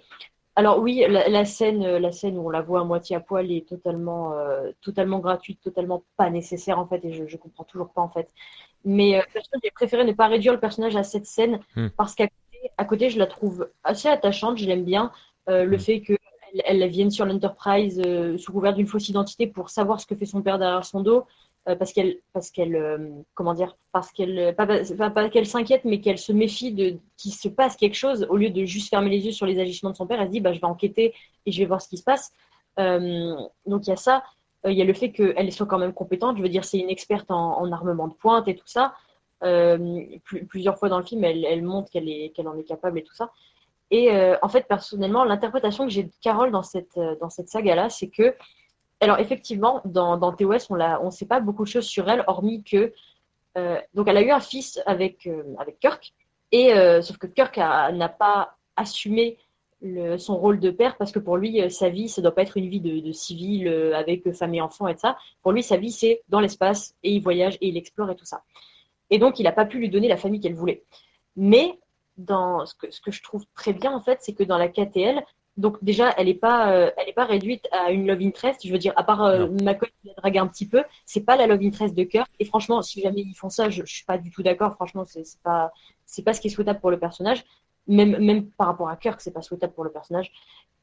alors 0.59 0.79
oui, 0.79 1.05
la, 1.07 1.45
scène, 1.45 1.85
euh, 1.85 1.99
la 1.99 2.13
scène 2.13 2.39
où 2.39 2.47
on 2.47 2.51
la 2.51 2.63
voit 2.63 2.81
à 2.81 2.85
moitié 2.85 3.15
à 3.15 3.21
poil 3.21 3.53
est 3.53 3.69
totalement, 3.69 4.33
euh, 4.33 4.73
totalement 4.81 5.19
gratuite, 5.19 5.61
totalement 5.61 6.03
pas 6.17 6.31
nécessaire 6.31 6.79
en 6.79 6.87
fait, 6.87 7.05
et 7.05 7.13
je, 7.13 7.27
je 7.27 7.37
comprends 7.37 7.65
toujours 7.65 7.91
pas 7.91 8.01
en 8.01 8.09
fait. 8.09 8.31
Mais 8.83 9.19
euh, 9.19 9.23
j'ai 9.63 9.71
préféré 9.71 10.05
ne 10.05 10.13
pas 10.13 10.29
réduire 10.29 10.55
le 10.55 10.59
personnage 10.59 10.97
à 10.97 11.03
cette 11.03 11.27
scène 11.27 11.61
hmm. 11.77 11.89
parce 11.99 12.15
qu'à 12.15 12.29
à 12.77 12.85
côté, 12.85 13.11
je 13.11 13.19
la 13.19 13.27
trouve 13.27 13.69
assez 13.85 14.09
attachante, 14.09 14.59
je 14.59 14.67
l'aime 14.67 14.85
bien. 14.85 15.12
Euh, 15.49 15.65
le 15.65 15.77
hmm. 15.77 15.81
fait 15.81 16.01
qu'elle 16.01 16.19
elle 16.65 16.86
vienne 16.89 17.11
sur 17.11 17.27
l'Enterprise 17.27 18.03
sous 18.39 18.53
couvert 18.53 18.75
d'une 18.75 18.86
fausse 18.86 19.09
identité 19.09 19.47
pour 19.47 19.69
savoir 19.70 20.01
ce 20.01 20.07
que 20.07 20.15
fait 20.15 20.27
son 20.27 20.43
père 20.43 20.59
derrière 20.59 20.85
son 20.85 21.03
dos, 21.03 21.27
euh, 21.69 21.75
parce 21.75 21.93
qu'elle, 21.93 22.19
parce 22.33 22.51
qu'elle, 22.51 22.77
euh, 22.77 23.11
comment 23.35 23.53
dire, 23.53 23.77
parce 23.91 24.12
qu'elle, 24.12 24.55
pas, 24.55 24.67
pas, 24.67 25.28
qu'elle 25.28 25.47
s'inquiète, 25.47 25.85
mais 25.85 26.01
qu'elle 26.01 26.19
se 26.19 26.33
méfie 26.33 26.73
de 26.73 26.99
qu'il 27.17 27.33
se 27.33 27.49
passe 27.49 27.75
quelque 27.77 27.97
chose 27.97 28.25
au 28.31 28.36
lieu 28.36 28.51
de 28.51 28.65
juste 28.65 28.89
fermer 28.89 29.11
les 29.11 29.27
yeux 29.27 29.33
sur 29.33 29.47
les 29.47 29.59
agissements 29.59 29.91
de 29.91 29.97
son 29.97 30.07
père. 30.07 30.20
Elle 30.20 30.28
se 30.28 30.33
dit, 30.33 30.41
bah, 30.41 30.53
je 30.53 30.61
vais 30.61 30.67
enquêter 30.67 31.12
et 31.45 31.51
je 31.51 31.59
vais 31.59 31.65
voir 31.65 31.83
ce 31.83 31.89
qui 31.89 31.97
se 31.97 32.05
passe. 32.05 32.33
Euh, 32.78 33.35
donc 33.67 33.86
il 33.86 33.91
y 33.91 33.93
a 33.93 33.97
ça. 33.97 34.23
Il 34.65 34.75
y 34.75 34.83
a 34.83 34.85
le 34.85 34.95
fait 34.95 35.11
qu'elle 35.12 35.53
soit 35.53 35.67
quand 35.67 35.78
même 35.78 35.93
compétente. 35.93 36.36
Je 36.36 36.43
veux 36.43 36.49
dire, 36.49 36.65
c'est 36.65 36.78
une 36.78 36.91
experte 36.91 37.31
en, 37.31 37.70
armement 37.73 38.09
de 38.09 38.15
pointe 38.15 38.47
et 38.49 38.55
tout 38.55 38.67
ça. 38.67 38.95
Plusieurs 40.48 40.78
fois 40.78 40.89
dans 40.89 40.98
le 40.98 41.05
film, 41.05 41.24
elle, 41.24 41.62
montre 41.62 41.90
qu'elle 41.90 42.48
en 42.48 42.56
est 42.58 42.65
capable 42.65 42.98
et 42.98 43.02
tout 43.02 43.15
ça. 43.15 43.31
Et 43.90 44.10
en 44.42 44.48
fait, 44.48 44.66
personnellement, 44.66 45.24
l'interprétation 45.24 45.84
que 45.84 45.90
j'ai 45.90 46.05
de 46.05 46.12
Carole 46.23 46.50
dans 46.50 46.62
cette, 46.62 46.98
cette 47.31 47.48
saga-là, 47.48 47.90
c'est 47.90 48.08
que 48.08 48.34
alors 49.00 49.18
effectivement, 49.18 49.82
dans, 49.84 50.16
dans 50.16 50.32
TOS, 50.32 50.70
on 50.70 51.05
ne 51.05 51.10
sait 51.10 51.26
pas 51.26 51.40
beaucoup 51.40 51.65
de 51.65 51.68
choses 51.68 51.86
sur 51.86 52.08
elle, 52.08 52.24
hormis 52.26 52.62
que 52.65 52.92
euh, 53.56 53.81
donc 53.94 54.08
elle 54.08 54.16
a 54.16 54.23
eu 54.23 54.31
un 54.31 54.40
fils 54.40 54.81
avec, 54.86 55.26
euh, 55.26 55.42
Kirk, 55.81 56.12
et 56.52 56.74
euh, 56.74 57.02
sauf 57.02 57.16
que 57.18 57.26
Kirk 57.26 57.56
n'a 57.56 58.08
pas 58.08 58.56
assumé 58.76 59.39
son 60.18 60.39
rôle 60.39 60.58
de 60.58 60.70
père 60.70 60.97
parce 60.97 61.12
que 61.12 61.18
pour 61.18 61.36
lui, 61.36 61.70
sa 61.70 61.90
vie, 61.90 62.08
ça 62.08 62.23
doit 62.23 62.34
pas 62.34 62.42
être 62.42 62.56
une 62.56 62.68
vie 62.68 62.81
de, 62.81 63.00
de 63.00 63.12
civil 63.12 63.68
avec 63.94 64.31
femme 64.32 64.55
et 64.55 64.60
enfant 64.60 64.89
et 64.89 64.97
ça. 64.97 65.16
Pour 65.42 65.52
lui, 65.52 65.62
sa 65.62 65.76
vie, 65.76 65.92
c'est 65.92 66.23
dans 66.28 66.40
l'espace 66.40 66.94
et 67.02 67.12
il 67.12 67.23
voyage 67.23 67.56
et 67.60 67.68
il 67.68 67.76
explore 67.76 68.10
et 68.10 68.16
tout 68.16 68.24
ça. 68.24 68.42
Et 69.10 69.18
donc, 69.18 69.39
il 69.39 69.44
n'a 69.44 69.52
pas 69.52 69.67
pu 69.67 69.78
lui 69.78 69.89
donner 69.89 70.09
la 70.09 70.17
famille 70.17 70.41
qu'elle 70.41 70.55
voulait. 70.55 70.83
Mais 71.36 71.78
dans 72.17 72.65
ce 72.67 72.75
que, 72.75 72.91
ce 72.91 73.01
que 73.01 73.10
je 73.10 73.23
trouve 73.23 73.44
très 73.55 73.75
bien 73.75 73.93
en 73.93 74.01
fait, 74.01 74.18
c'est 74.23 74.33
que 74.33 74.43
dans 74.43 74.57
la 74.57 74.68
KTL, 74.68 75.23
donc 75.57 75.83
déjà, 75.83 76.10
elle 76.18 76.26
n'est 76.26 76.35
pas, 76.35 76.70
euh, 76.73 76.91
elle 76.99 77.09
est 77.09 77.15
pas 77.15 77.25
réduite 77.25 77.67
à 77.73 77.91
une 77.91 78.07
love 78.07 78.20
interest. 78.20 78.60
Je 78.67 78.70
veux 78.70 78.78
dire, 78.78 78.93
à 78.97 79.05
part 79.05 79.25
euh, 79.25 79.49
McCoy 79.62 79.89
qui 80.02 80.09
la 80.09 80.15
drague 80.15 80.39
un 80.39 80.47
petit 80.47 80.68
peu, 80.68 80.85
c'est 81.07 81.23
pas 81.23 81.36
la 81.36 81.47
love 81.47 81.62
interest 81.62 81.94
de 81.94 82.05
cœur. 82.05 82.26
Et 82.39 82.44
franchement, 82.44 82.83
si 82.83 83.01
jamais 83.01 83.23
ils 83.23 83.35
font 83.35 83.49
ça, 83.49 83.70
je, 83.70 83.83
je 83.85 83.94
suis 83.94 84.05
pas 84.05 84.18
du 84.18 84.31
tout 84.31 84.43
d'accord. 84.43 84.75
Franchement, 84.75 85.05
c'est 85.07 85.25
pas, 85.43 85.73
c'est 86.05 86.23
pas 86.23 86.35
ce 86.35 86.43
qui 86.43 86.49
est 86.49 86.51
souhaitable 86.51 86.81
pour 86.81 86.91
le 86.91 86.99
personnage. 86.99 87.43
Même, 87.86 88.18
même 88.18 88.51
par 88.51 88.67
rapport 88.67 88.91
à 88.91 88.97
Kirk, 88.97 89.20
c'est 89.20 89.31
pas 89.31 89.41
souhaitable 89.41 89.73
pour 89.73 89.85
le 89.85 89.91
personnage. 89.91 90.31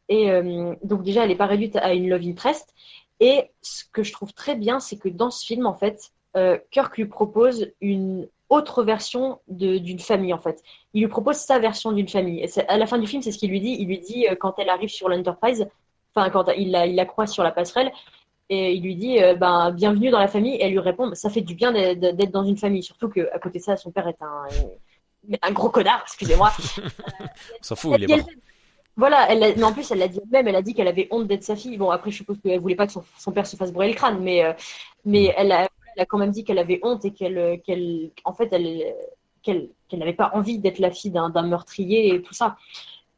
Et 0.10 0.32
euh, 0.32 0.74
donc 0.84 1.04
déjà, 1.04 1.24
elle 1.24 1.30
n'est 1.30 1.36
pas 1.36 1.46
réduite 1.46 1.76
à 1.76 1.94
une 1.94 2.10
love 2.10 2.24
interest. 2.24 2.74
Et 3.20 3.52
ce 3.62 3.84
que 3.86 4.02
je 4.02 4.12
trouve 4.12 4.34
très 4.34 4.56
bien, 4.56 4.80
c'est 4.80 4.98
que 4.98 5.08
dans 5.08 5.30
ce 5.30 5.46
film, 5.46 5.68
en 5.68 5.76
fait, 5.76 6.13
euh, 6.36 6.58
Kirk 6.72 6.98
lui 6.98 7.06
propose 7.06 7.72
une 7.82 8.28
autre 8.50 8.84
version 8.84 9.40
d'une 9.48 10.00
famille 10.00 10.34
en 10.34 10.40
fait. 10.40 10.62
Il 10.94 11.02
lui 11.02 11.08
propose 11.08 11.38
sa 11.38 11.60
version 11.60 11.92
d'une 11.92 12.08
famille. 12.08 12.40
Et 12.44 12.50
à 12.68 12.78
la 12.78 12.86
fin 12.86 12.98
du 12.98 13.08
film, 13.08 13.22
c'est 13.22 13.32
ce 13.32 13.38
qu'il 13.38 13.50
lui 13.50 13.62
dit. 13.62 13.76
Il 13.80 13.88
lui 13.88 14.00
dit 14.00 14.28
euh, 14.28 14.36
quand 14.36 14.56
elle 14.58 14.70
arrive 14.70 14.90
sur 14.90 15.10
l'Enterprise, 15.10 15.68
enfin 16.16 16.30
quand 16.30 16.48
il 16.58 16.72
la, 16.72 16.86
il 16.86 16.96
la 16.96 17.06
croise 17.06 17.32
sur 17.32 17.44
la 17.44 17.52
passerelle, 17.52 17.92
et 18.50 18.74
il 18.74 18.84
lui 18.84 18.96
dit 18.96 19.22
euh, 19.22 19.36
ben 19.36 19.72
bienvenue 19.72 20.10
dans 20.10 20.20
la 20.20 20.28
famille. 20.28 20.56
Et 20.56 20.64
elle 20.64 20.72
lui 20.72 20.80
répond 20.80 21.14
ça 21.16 21.30
fait 21.30 21.42
du 21.42 21.56
bien 21.56 21.72
d'être 21.72 22.32
dans 22.32 22.44
une 22.44 22.58
famille, 22.58 22.84
surtout 22.84 23.10
qu'à 23.10 23.40
côté 23.40 23.60
de 23.60 23.64
ça, 23.64 23.78
son 23.78 23.92
père 23.92 24.08
est 24.08 24.22
un, 24.22 24.46
un 25.42 25.52
gros 25.52 25.70
connard, 25.70 26.02
excusez-moi. 26.04 26.52
On 26.80 27.64
s'en 27.64 27.76
fout, 27.76 27.94
il 27.98 28.04
est 28.04 28.18
mort. 28.18 28.28
Voilà, 28.96 29.32
elle 29.32 29.56
mais 29.58 29.64
en 29.64 29.74
plus, 29.74 29.90
elle 29.90 29.98
l'a 29.98 30.08
dit 30.08 30.20
elle-même, 30.24 30.48
elle 30.48 30.56
a 30.56 30.62
dit 30.62 30.76
qu'elle 30.76 30.88
avait 30.88 31.08
honte 31.10 31.28
d'être 31.28 31.44
sa 31.44 31.56
fille. 31.56 31.78
Bon, 31.78 31.90
après, 31.90 32.12
je 32.12 32.18
suppose 32.18 32.38
qu'elle 32.44 32.60
voulait 32.60 32.76
pas 32.76 32.86
que 32.86 32.94
son, 32.94 33.32
père 33.32 33.48
se 33.48 33.56
fasse 33.56 33.72
brûler 33.72 33.90
le 33.90 33.96
crâne, 33.96 34.20
mais, 34.22 34.44
euh, 34.44 34.54
mais 35.04 35.30
mm. 35.30 35.34
elle, 35.38 35.52
a, 35.52 35.68
elle 35.96 36.04
a 36.04 36.06
quand 36.06 36.18
même 36.18 36.32
dit 36.32 36.44
qu'elle 36.44 36.60
avait 36.60 36.80
honte 36.84 37.06
et 37.06 37.12
qu'elle, 37.12 37.62
qu'elle, 37.62 38.12
en 38.26 38.34
fait, 38.34 38.50
elle, 38.52 38.94
qu'elle, 39.42 39.70
qu'elle 39.88 40.00
n'avait 40.00 40.14
pas 40.14 40.32
envie 40.34 40.58
d'être 40.58 40.80
la 40.80 40.92
fille 40.92 41.12
d'un, 41.12 41.30
meurtrier 41.44 42.16
et 42.16 42.22
tout 42.22 42.34
ça. 42.34 42.58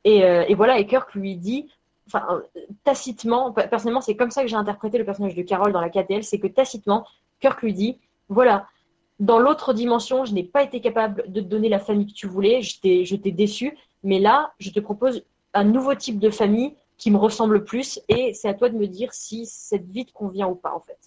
Et, 0.04 0.24
euh, 0.24 0.46
et, 0.48 0.56
voilà, 0.56 0.78
et 0.80 0.86
Kirk 0.86 1.14
lui 1.16 1.36
dit, 1.36 1.70
enfin, 2.08 2.42
tacitement, 2.84 3.52
personnellement, 3.52 4.02
c'est 4.02 4.16
comme 4.16 4.32
ça 4.32 4.42
que 4.42 4.48
j'ai 4.48 4.56
interprété 4.56 4.98
le 4.98 5.06
personnage 5.06 5.36
de 5.36 5.42
Carole 5.42 5.72
dans 5.72 5.82
la 5.82 5.90
KTL, 5.90 6.24
c'est 6.24 6.40
que 6.40 6.48
tacitement, 6.48 7.06
Kirk 7.40 7.62
lui 7.62 7.74
dit, 7.74 7.98
voilà, 8.30 8.68
dans 9.20 9.40
l'autre 9.40 9.74
dimension, 9.74 10.26
je 10.26 10.34
n'ai 10.34 10.44
pas 10.44 10.64
été 10.64 10.82
capable 10.82 11.32
de 11.32 11.42
te 11.42 11.46
donner 11.46 11.70
la 11.70 11.80
famille 11.80 12.08
que 12.08 12.14
tu 12.14 12.28
voulais, 12.28 12.62
je 12.62 12.80
t'ai, 12.80 13.06
je 13.06 13.16
t'ai 13.16 13.32
déçu, 13.32 13.78
mais 14.04 14.20
là, 14.20 14.52
je 14.60 14.72
te 14.72 14.80
propose 14.80 15.24
un 15.54 15.64
nouveau 15.64 15.96
type 15.96 16.20
de 16.20 16.30
famille 16.30 16.76
qui 16.98 17.12
me 17.12 17.18
ressemble 17.18 17.64
plus, 17.64 18.00
et 18.10 18.34
c'est 18.34 18.48
à 18.48 18.54
toi 18.54 18.70
de 18.70 18.78
me 18.78 18.88
dire 18.88 19.14
si 19.14 19.46
cette 19.46 19.90
vie 19.90 20.06
te 20.06 20.14
convient 20.14 20.48
ou 20.48 20.56
pas, 20.56 20.74
en 20.74 20.80
fait 20.80 20.98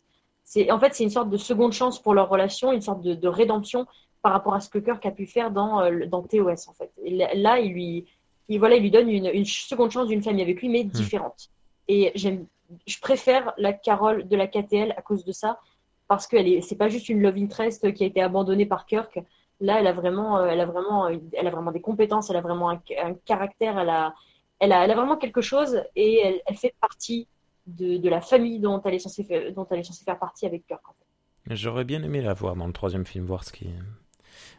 c'est 0.48 0.70
en 0.70 0.80
fait 0.80 0.94
c'est 0.94 1.04
une 1.04 1.10
sorte 1.10 1.28
de 1.28 1.36
seconde 1.36 1.74
chance 1.74 2.00
pour 2.00 2.14
leur 2.14 2.30
relation, 2.30 2.72
une 2.72 2.80
sorte 2.80 3.02
de, 3.02 3.28
rédemption 3.28 3.86
par 4.22 4.32
rapport 4.32 4.54
à 4.54 4.60
ce 4.60 4.70
que 4.70 4.78
Kirk 4.78 5.04
a 5.04 5.10
pu 5.10 5.26
faire 5.26 5.50
dans, 5.50 5.82
euh, 5.82 6.06
dans 6.06 6.22
TOS 6.22 6.68
en 6.68 6.72
fait. 6.72 6.90
Et 7.04 7.14
là, 7.34 7.60
il 7.60 7.72
lui, 7.72 8.06
il, 8.48 8.58
voilà, 8.58 8.76
il 8.76 8.82
lui 8.82 8.90
donne 8.90 9.10
une, 9.10 9.44
seconde 9.44 9.90
chance 9.90 10.08
d'une 10.08 10.22
famille 10.22 10.42
avec 10.42 10.62
lui, 10.62 10.70
mais 10.70 10.84
hmm. 10.84 10.88
différente. 10.88 11.50
Et 11.86 12.12
j'aime, 12.14 12.46
je 12.86 12.98
préfère 12.98 13.52
la 13.58 13.74
Carole 13.74 14.26
de 14.26 14.36
la 14.36 14.46
KTL 14.46 14.94
à 14.96 15.02
cause 15.02 15.22
de 15.22 15.32
ça, 15.32 15.60
parce 16.08 16.26
que 16.26 16.38
ce 16.38 16.66
c'est 16.66 16.76
pas 16.76 16.88
juste 16.88 17.10
une 17.10 17.20
love 17.20 17.36
interest 17.36 17.92
qui 17.92 18.04
a 18.04 18.06
été 18.06 18.22
abandonnée 18.22 18.64
par 18.64 18.86
Kirk. 18.86 19.20
Là, 19.60 19.80
elle 19.80 19.86
a 19.86 19.92
vraiment, 19.92 20.42
elle 20.46 20.60
a 20.60 20.66
vraiment, 20.66 21.08
elle 21.08 21.46
a 21.46 21.50
vraiment 21.50 21.72
des 21.72 21.82
compétences, 21.82 22.30
elle 22.30 22.36
a 22.36 22.40
vraiment 22.40 22.70
un, 22.70 22.80
caractère, 23.26 23.78
elle 23.78 23.90
a, 23.90 24.14
elle 24.60 24.72
a, 24.72 24.82
elle 24.82 24.90
a 24.92 24.94
vraiment 24.94 25.18
quelque 25.18 25.42
chose 25.42 25.82
et 25.94 26.20
elle, 26.24 26.40
elle 26.46 26.56
fait 26.56 26.74
partie 26.80 27.28
de, 27.68 27.98
de, 27.98 28.08
la 28.08 28.20
famille 28.20 28.58
dont 28.58 28.80
elle 28.82 28.94
est 28.94 28.98
censée 28.98 29.24
faire, 29.24 29.52
dont 29.52 29.66
elle 29.70 29.80
est 29.80 29.84
censée 29.84 30.04
faire 30.04 30.18
partie 30.18 30.46
avec 30.46 30.66
Kirk. 30.66 30.82
En 30.88 30.92
fait. 30.92 31.54
J'aurais 31.54 31.84
bien 31.84 32.02
aimé 32.02 32.20
la 32.20 32.34
voir 32.34 32.56
dans 32.56 32.66
le 32.66 32.72
troisième 32.72 33.06
film, 33.06 33.24
voir 33.24 33.44
ce 33.44 33.52
qui. 33.52 33.68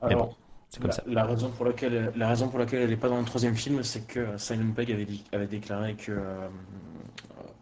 Mais 0.03 0.15
bon. 0.15 0.33
C'est 0.69 0.79
comme 0.79 0.89
la, 0.89 0.95
ça. 0.95 1.03
La 1.07 1.25
raison, 1.25 1.49
pour 1.49 1.65
laquelle, 1.65 2.11
la 2.15 2.27
raison 2.27 2.47
pour 2.47 2.59
laquelle 2.59 2.83
elle 2.83 2.89
n'est 2.91 2.97
pas 2.97 3.09
dans 3.09 3.19
le 3.19 3.25
troisième 3.25 3.55
film, 3.55 3.81
c'est 3.83 4.05
que 4.05 4.37
Simon 4.37 4.71
Pegg 4.73 4.91
avait, 4.91 5.05
dit, 5.05 5.23
avait 5.31 5.47
déclaré 5.47 5.95
que 5.95 6.11
euh, 6.11 6.47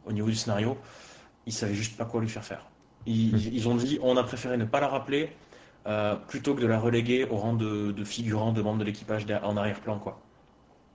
au 0.06 0.11
niveau 0.11 0.27
du 0.27 0.35
scénario, 0.35 0.77
ils 1.45 1.53
savaient 1.53 1.74
juste 1.74 1.98
pas 1.98 2.06
quoi 2.06 2.19
lui 2.19 2.27
faire 2.27 2.43
faire. 2.43 2.67
Ils, 3.06 3.34
hmm. 3.34 3.53
ils 3.53 3.69
ont 3.69 3.76
dit 3.76 3.98
on 4.01 4.17
a 4.17 4.24
préféré 4.24 4.58
ne 4.58 4.66
pas 4.66 4.82
la 4.82 4.90
rappeler 4.90 5.30
euh, 5.88 6.16
plutôt 6.16 6.53
que 6.53 6.61
de 6.61 6.67
la 6.67 6.80
reléguer 6.80 7.24
au 7.24 7.38
rang 7.38 7.53
de, 7.53 7.93
de 7.93 8.03
figurant 8.03 8.51
de 8.51 8.61
membre 8.61 8.80
de 8.80 8.84
l'équipage 8.84 9.26
en 9.42 9.56
arrière-plan 9.56 10.00
quoi. 10.00 10.19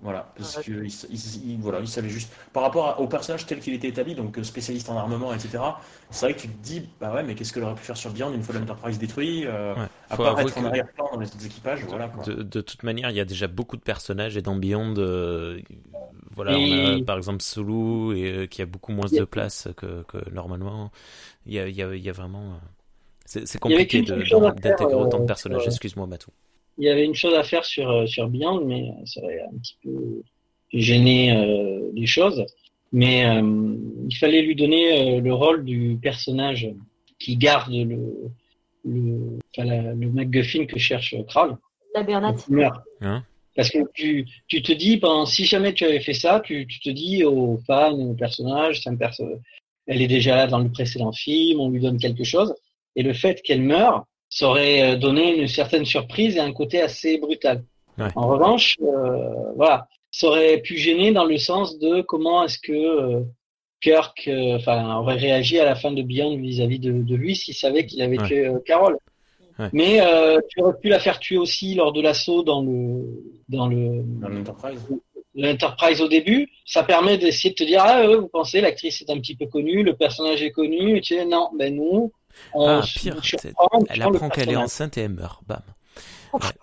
Voilà, 0.03 0.33
parce 0.37 0.59
que 0.59 0.85
il, 0.85 1.59
voilà, 1.61 1.79
il 1.79 1.87
savait 1.87 2.09
juste. 2.09 2.33
Par 2.53 2.65
rapport 2.65 3.01
au 3.01 3.07
personnage 3.07 3.47
tel 3.47 3.61
qu'il 3.61 3.73
était 3.73 3.87
établi, 3.87 4.17
donc 4.17 4.37
euh, 4.37 4.43
spécialiste 4.43 4.91
en 4.91 4.97
armement, 4.97 5.33
etc., 5.33 5.63
c'est 6.11 6.27
vrai 6.27 6.35
que 6.35 6.41
tu 6.41 6.49
te 6.49 6.63
dis, 6.63 6.89
bah 7.01 7.15
ouais, 7.15 7.23
mais 7.23 7.37
qu'est-ce 7.37 7.53
qu'elle 7.53 7.63
aurait 7.63 7.77
pu 7.77 7.85
faire 7.85 7.97
sur 7.97 8.11
Beyond 8.11 8.35
une 8.35 8.43
fois 8.43 8.57
l'Enterprise 8.57 8.99
détruit 8.99 9.47
euh, 9.47 9.75
À 10.11 10.17
part 10.17 10.41
être 10.41 10.59
en 10.59 10.65
arrière-plan 10.65 11.09
dans 11.13 11.21
les 11.21 11.29
autres 11.29 11.47
équipages, 11.47 11.85
voilà. 11.85 12.09
Quoi. 12.09 12.25
De, 12.25 12.61
toute 12.61 12.83
manière, 12.83 13.11
il 13.11 13.17
y 13.17 13.21
a 13.21 13.25
déjà 13.25 13.47
beaucoup 13.47 13.77
de 13.77 13.83
personnages 13.83 14.37
et 14.37 14.43
dans 14.43 14.57
Beyond, 14.57 14.95
euh, 14.99 15.61
voilà, 16.35 16.59
on 16.59 17.01
a 17.01 17.05
par 17.05 17.17
exemple 17.17 17.41
Sulu 17.41 18.19
et, 18.19 18.49
qui 18.49 18.61
a 18.61 18.67
beaucoup 18.67 18.91
moins 18.91 19.07
de 19.09 19.25
place 19.25 19.69
que, 19.77 20.03
que 20.03 20.31
normalement. 20.33 20.91
Il 21.47 21.53
y 21.53 21.61
a, 21.61 21.69
il 21.69 21.77
y 21.77 21.83
a, 21.83 21.95
il 21.95 22.03
y 22.03 22.11
a 22.11 22.13
vraiment. 22.13 22.59
C'est 23.25 23.59
compliqué 23.59 24.03
d'intégrer 24.03 24.95
autant 24.95 25.21
de 25.21 25.27
personnages. 25.27 25.67
Excuse-moi, 25.69 26.09
Matou 26.09 26.33
il 26.79 26.85
y 26.85 26.89
avait 26.89 27.05
une 27.05 27.15
chose 27.15 27.35
à 27.35 27.43
faire 27.43 27.65
sur, 27.65 27.91
euh, 27.91 28.07
sur 28.07 28.29
Beyond, 28.29 28.65
mais 28.65 28.91
ça 29.05 29.23
aurait 29.23 29.41
un 29.43 29.59
petit 29.59 29.77
peu 29.83 30.23
gêné 30.73 31.37
euh, 31.37 31.91
les 31.95 32.07
choses. 32.07 32.45
Mais 32.93 33.25
euh, 33.25 33.77
il 34.09 34.17
fallait 34.17 34.43
lui 34.43 34.55
donner 34.55 35.21
le 35.21 35.33
rôle 35.33 35.65
du 35.65 35.99
personnage 36.03 36.69
qui 37.19 37.37
garde 37.37 37.73
le, 37.73 38.31
le, 38.85 39.39
enfin, 39.57 39.95
le 39.95 40.11
MacGuffin 40.11 40.67
que 40.67 40.79
cherche 40.79 41.15
Kral. 41.27 41.57
La 41.95 42.03
Bernat. 42.03 42.35
Hein? 43.01 43.25
Parce 43.57 43.71
que 43.71 43.79
tu, 43.95 44.27
tu 44.47 44.63
te 44.63 44.73
dis, 44.73 44.99
ben, 44.99 45.25
si 45.25 45.45
jamais 45.47 45.73
tu 45.73 45.85
avais 45.85 46.01
fait 46.01 46.15
ça, 46.15 46.41
tu, 46.41 46.67
tu 46.67 46.81
te 46.81 46.91
dis 46.91 47.25
aux 47.25 47.59
fans, 47.67 47.99
aux 47.99 48.15
personnages, 48.15 48.87
un 48.87 48.97
perso 48.97 49.25
elle 49.87 50.03
est 50.03 50.09
déjà 50.09 50.37
là 50.37 50.47
dans 50.47 50.59
le 50.59 50.71
précédent 50.71 51.13
film, 51.13 51.61
on 51.61 51.71
lui 51.71 51.81
donne 51.81 51.99
quelque 51.99 52.25
chose. 52.25 52.55
Et 52.95 53.03
le 53.03 53.13
fait 53.13 53.43
qu'elle 53.43 53.63
meure, 53.63 54.07
ça 54.33 54.49
aurait 54.49 54.83
euh, 54.83 54.97
donné 54.97 55.37
une 55.37 55.47
certaine 55.47 55.85
surprise 55.85 56.37
et 56.37 56.41
un 56.41 56.53
côté 56.53 56.81
assez 56.81 57.19
brutal. 57.19 57.65
En 58.17 58.27
revanche, 58.29 58.79
euh, 58.81 59.53
voilà, 59.57 59.87
ça 60.11 60.29
aurait 60.29 60.57
pu 60.63 60.79
gêner 60.79 61.13
dans 61.13 61.27
le 61.27 61.37
sens 61.37 61.79
de 61.79 62.01
comment 62.01 62.43
est-ce 62.43 62.59
que 62.59 62.73
euh, 62.73 63.21
Kirk 63.83 64.31
enfin, 64.55 64.97
aurait 64.97 65.17
réagi 65.17 65.59
à 65.59 65.67
la 65.67 65.75
fin 65.75 65.93
de 65.93 66.01
Beyond 66.01 66.39
vis-à-vis 66.39 66.79
de, 66.79 66.93
de, 66.93 67.15
lui 67.15 67.37
s'il 67.37 67.55
savait 67.55 67.85
qu'il 67.85 68.01
avait 68.01 68.17
tué 68.17 68.51
Carol. 68.65 68.97
Mais 69.73 70.01
tu 70.49 70.63
aurais 70.63 70.79
pu 70.81 70.89
la 70.89 70.99
faire 70.99 71.19
tuer 71.19 71.37
aussi 71.37 71.75
lors 71.75 71.93
de 71.93 72.01
l'assaut 72.01 72.43
dans 72.43 72.63
le 72.63 73.05
dans 73.49 73.67
le 73.67 74.03
l'Enterprise. 75.35 76.01
au 76.01 76.09
début, 76.09 76.49
ça 76.65 76.83
permet 76.85 77.19
d'essayer 77.19 77.51
de 77.51 77.57
te 77.57 77.65
dire 77.65 77.83
ah 77.85 78.07
vous 78.07 78.29
pensez 78.29 78.61
l'actrice 78.61 79.03
est 79.03 79.11
un 79.11 79.19
petit 79.19 79.35
peu 79.35 79.47
connue, 79.47 79.83
le 79.83 79.95
personnage 79.95 80.43
est 80.43 80.53
connu, 80.53 80.97
et 80.97 81.01
tu 81.01 81.19
dis 81.19 81.27
non 81.27 81.51
ben 81.59 81.77
non, 81.77 82.11
ah, 82.55 82.81
pire, 82.97 83.21
elle 83.89 84.03
apprend 84.03 84.29
qu'elle 84.29 84.51
est 84.51 84.57
enceinte 84.57 84.99
et 84.99 85.03
elle 85.03 85.13
meurt. 85.13 85.43
Bam. 85.47 85.63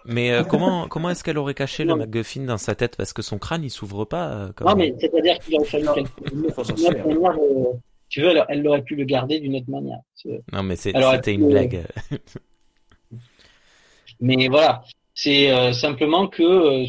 Mais 0.05 0.31
euh, 0.31 0.43
comment 0.49 0.87
comment 0.87 1.09
est-ce 1.09 1.23
qu'elle 1.23 1.37
aurait 1.37 1.53
caché 1.53 1.83
le 1.83 1.95
MacGuffin 1.95 2.41
dans 2.41 2.57
sa 2.57 2.75
tête? 2.75 2.95
Parce 2.95 3.13
que 3.13 3.21
son 3.21 3.37
crâne 3.37 3.63
il 3.63 3.69
s'ouvre 3.69 4.05
pas 4.05 4.29
euh, 4.29 4.51
Non 4.65 4.75
mais 4.75 4.93
c'est-à-dire 4.99 5.39
qu'il 5.39 5.55
aurait 5.55 5.65
fallu 5.65 5.87
euh, 5.87 7.73
tu 8.09 8.21
veux, 8.21 8.33
elle, 8.49 8.67
aurait 8.67 8.81
pu 8.81 8.95
le 8.95 9.03
garder 9.03 9.39
d'une 9.39 9.55
autre 9.55 9.69
manière. 9.69 9.99
Non 10.51 10.63
mais 10.63 10.75
c'était 10.75 11.33
une 11.33 11.47
blague. 11.47 11.83
mais 14.19 14.47
voilà, 14.47 14.83
c'est 15.13 15.73
simplement 15.73 16.27
que 16.27 16.85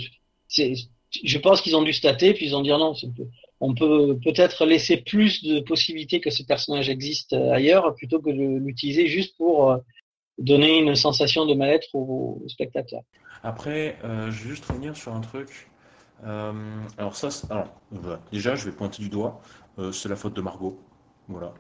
je 1.25 1.39
pense 1.39 1.61
qu'ils 1.61 1.77
ont 1.77 1.83
dû 1.83 1.93
stater 1.93 2.35
puis 2.35 2.47
ils 2.47 2.57
ont 2.57 2.63
dit 2.63 2.71
non, 2.71 2.95
on 3.61 3.75
peut 3.75 4.19
peut-être 4.25 4.65
laisser 4.65 4.97
plus 4.97 5.45
de 5.45 5.61
possibilités 5.61 6.21
que 6.21 6.31
ce 6.31 6.43
personnage 6.43 6.89
existe 6.89 7.35
euh, 7.35 7.53
ailleurs 7.53 7.95
plutôt 7.95 8.21
que 8.21 8.31
de 8.31 8.59
l'utiliser 8.59 9.07
juste 9.07 9.37
pour 9.37 9.71
euh, 9.71 9.77
donner 10.39 10.79
une 10.79 10.95
sensation 10.95 11.45
de 11.45 11.55
mal-être 11.55 11.95
aux, 11.95 12.43
spectateurs. 12.49 13.03
Après, 13.43 13.99
euh, 14.05 14.31
je 14.31 14.45
vais 14.45 14.51
juste 14.51 14.65
revenir 14.65 14.97
sur 14.97 15.15
un 15.15 15.21
truc. 15.21 15.69
alors 16.23 17.17
ça, 17.17 17.29
alors, 17.51 17.69
déjà, 18.31 18.55
je 18.55 18.65
vais 18.67 18.73
pointer 18.73 19.03
du 19.03 19.09
doigt. 19.09 19.41
c'est 19.93 20.09
la 20.09 20.17
faute 20.17 20.35
de 20.35 20.43
Margot. 20.43 20.79
Voilà. 21.31 21.53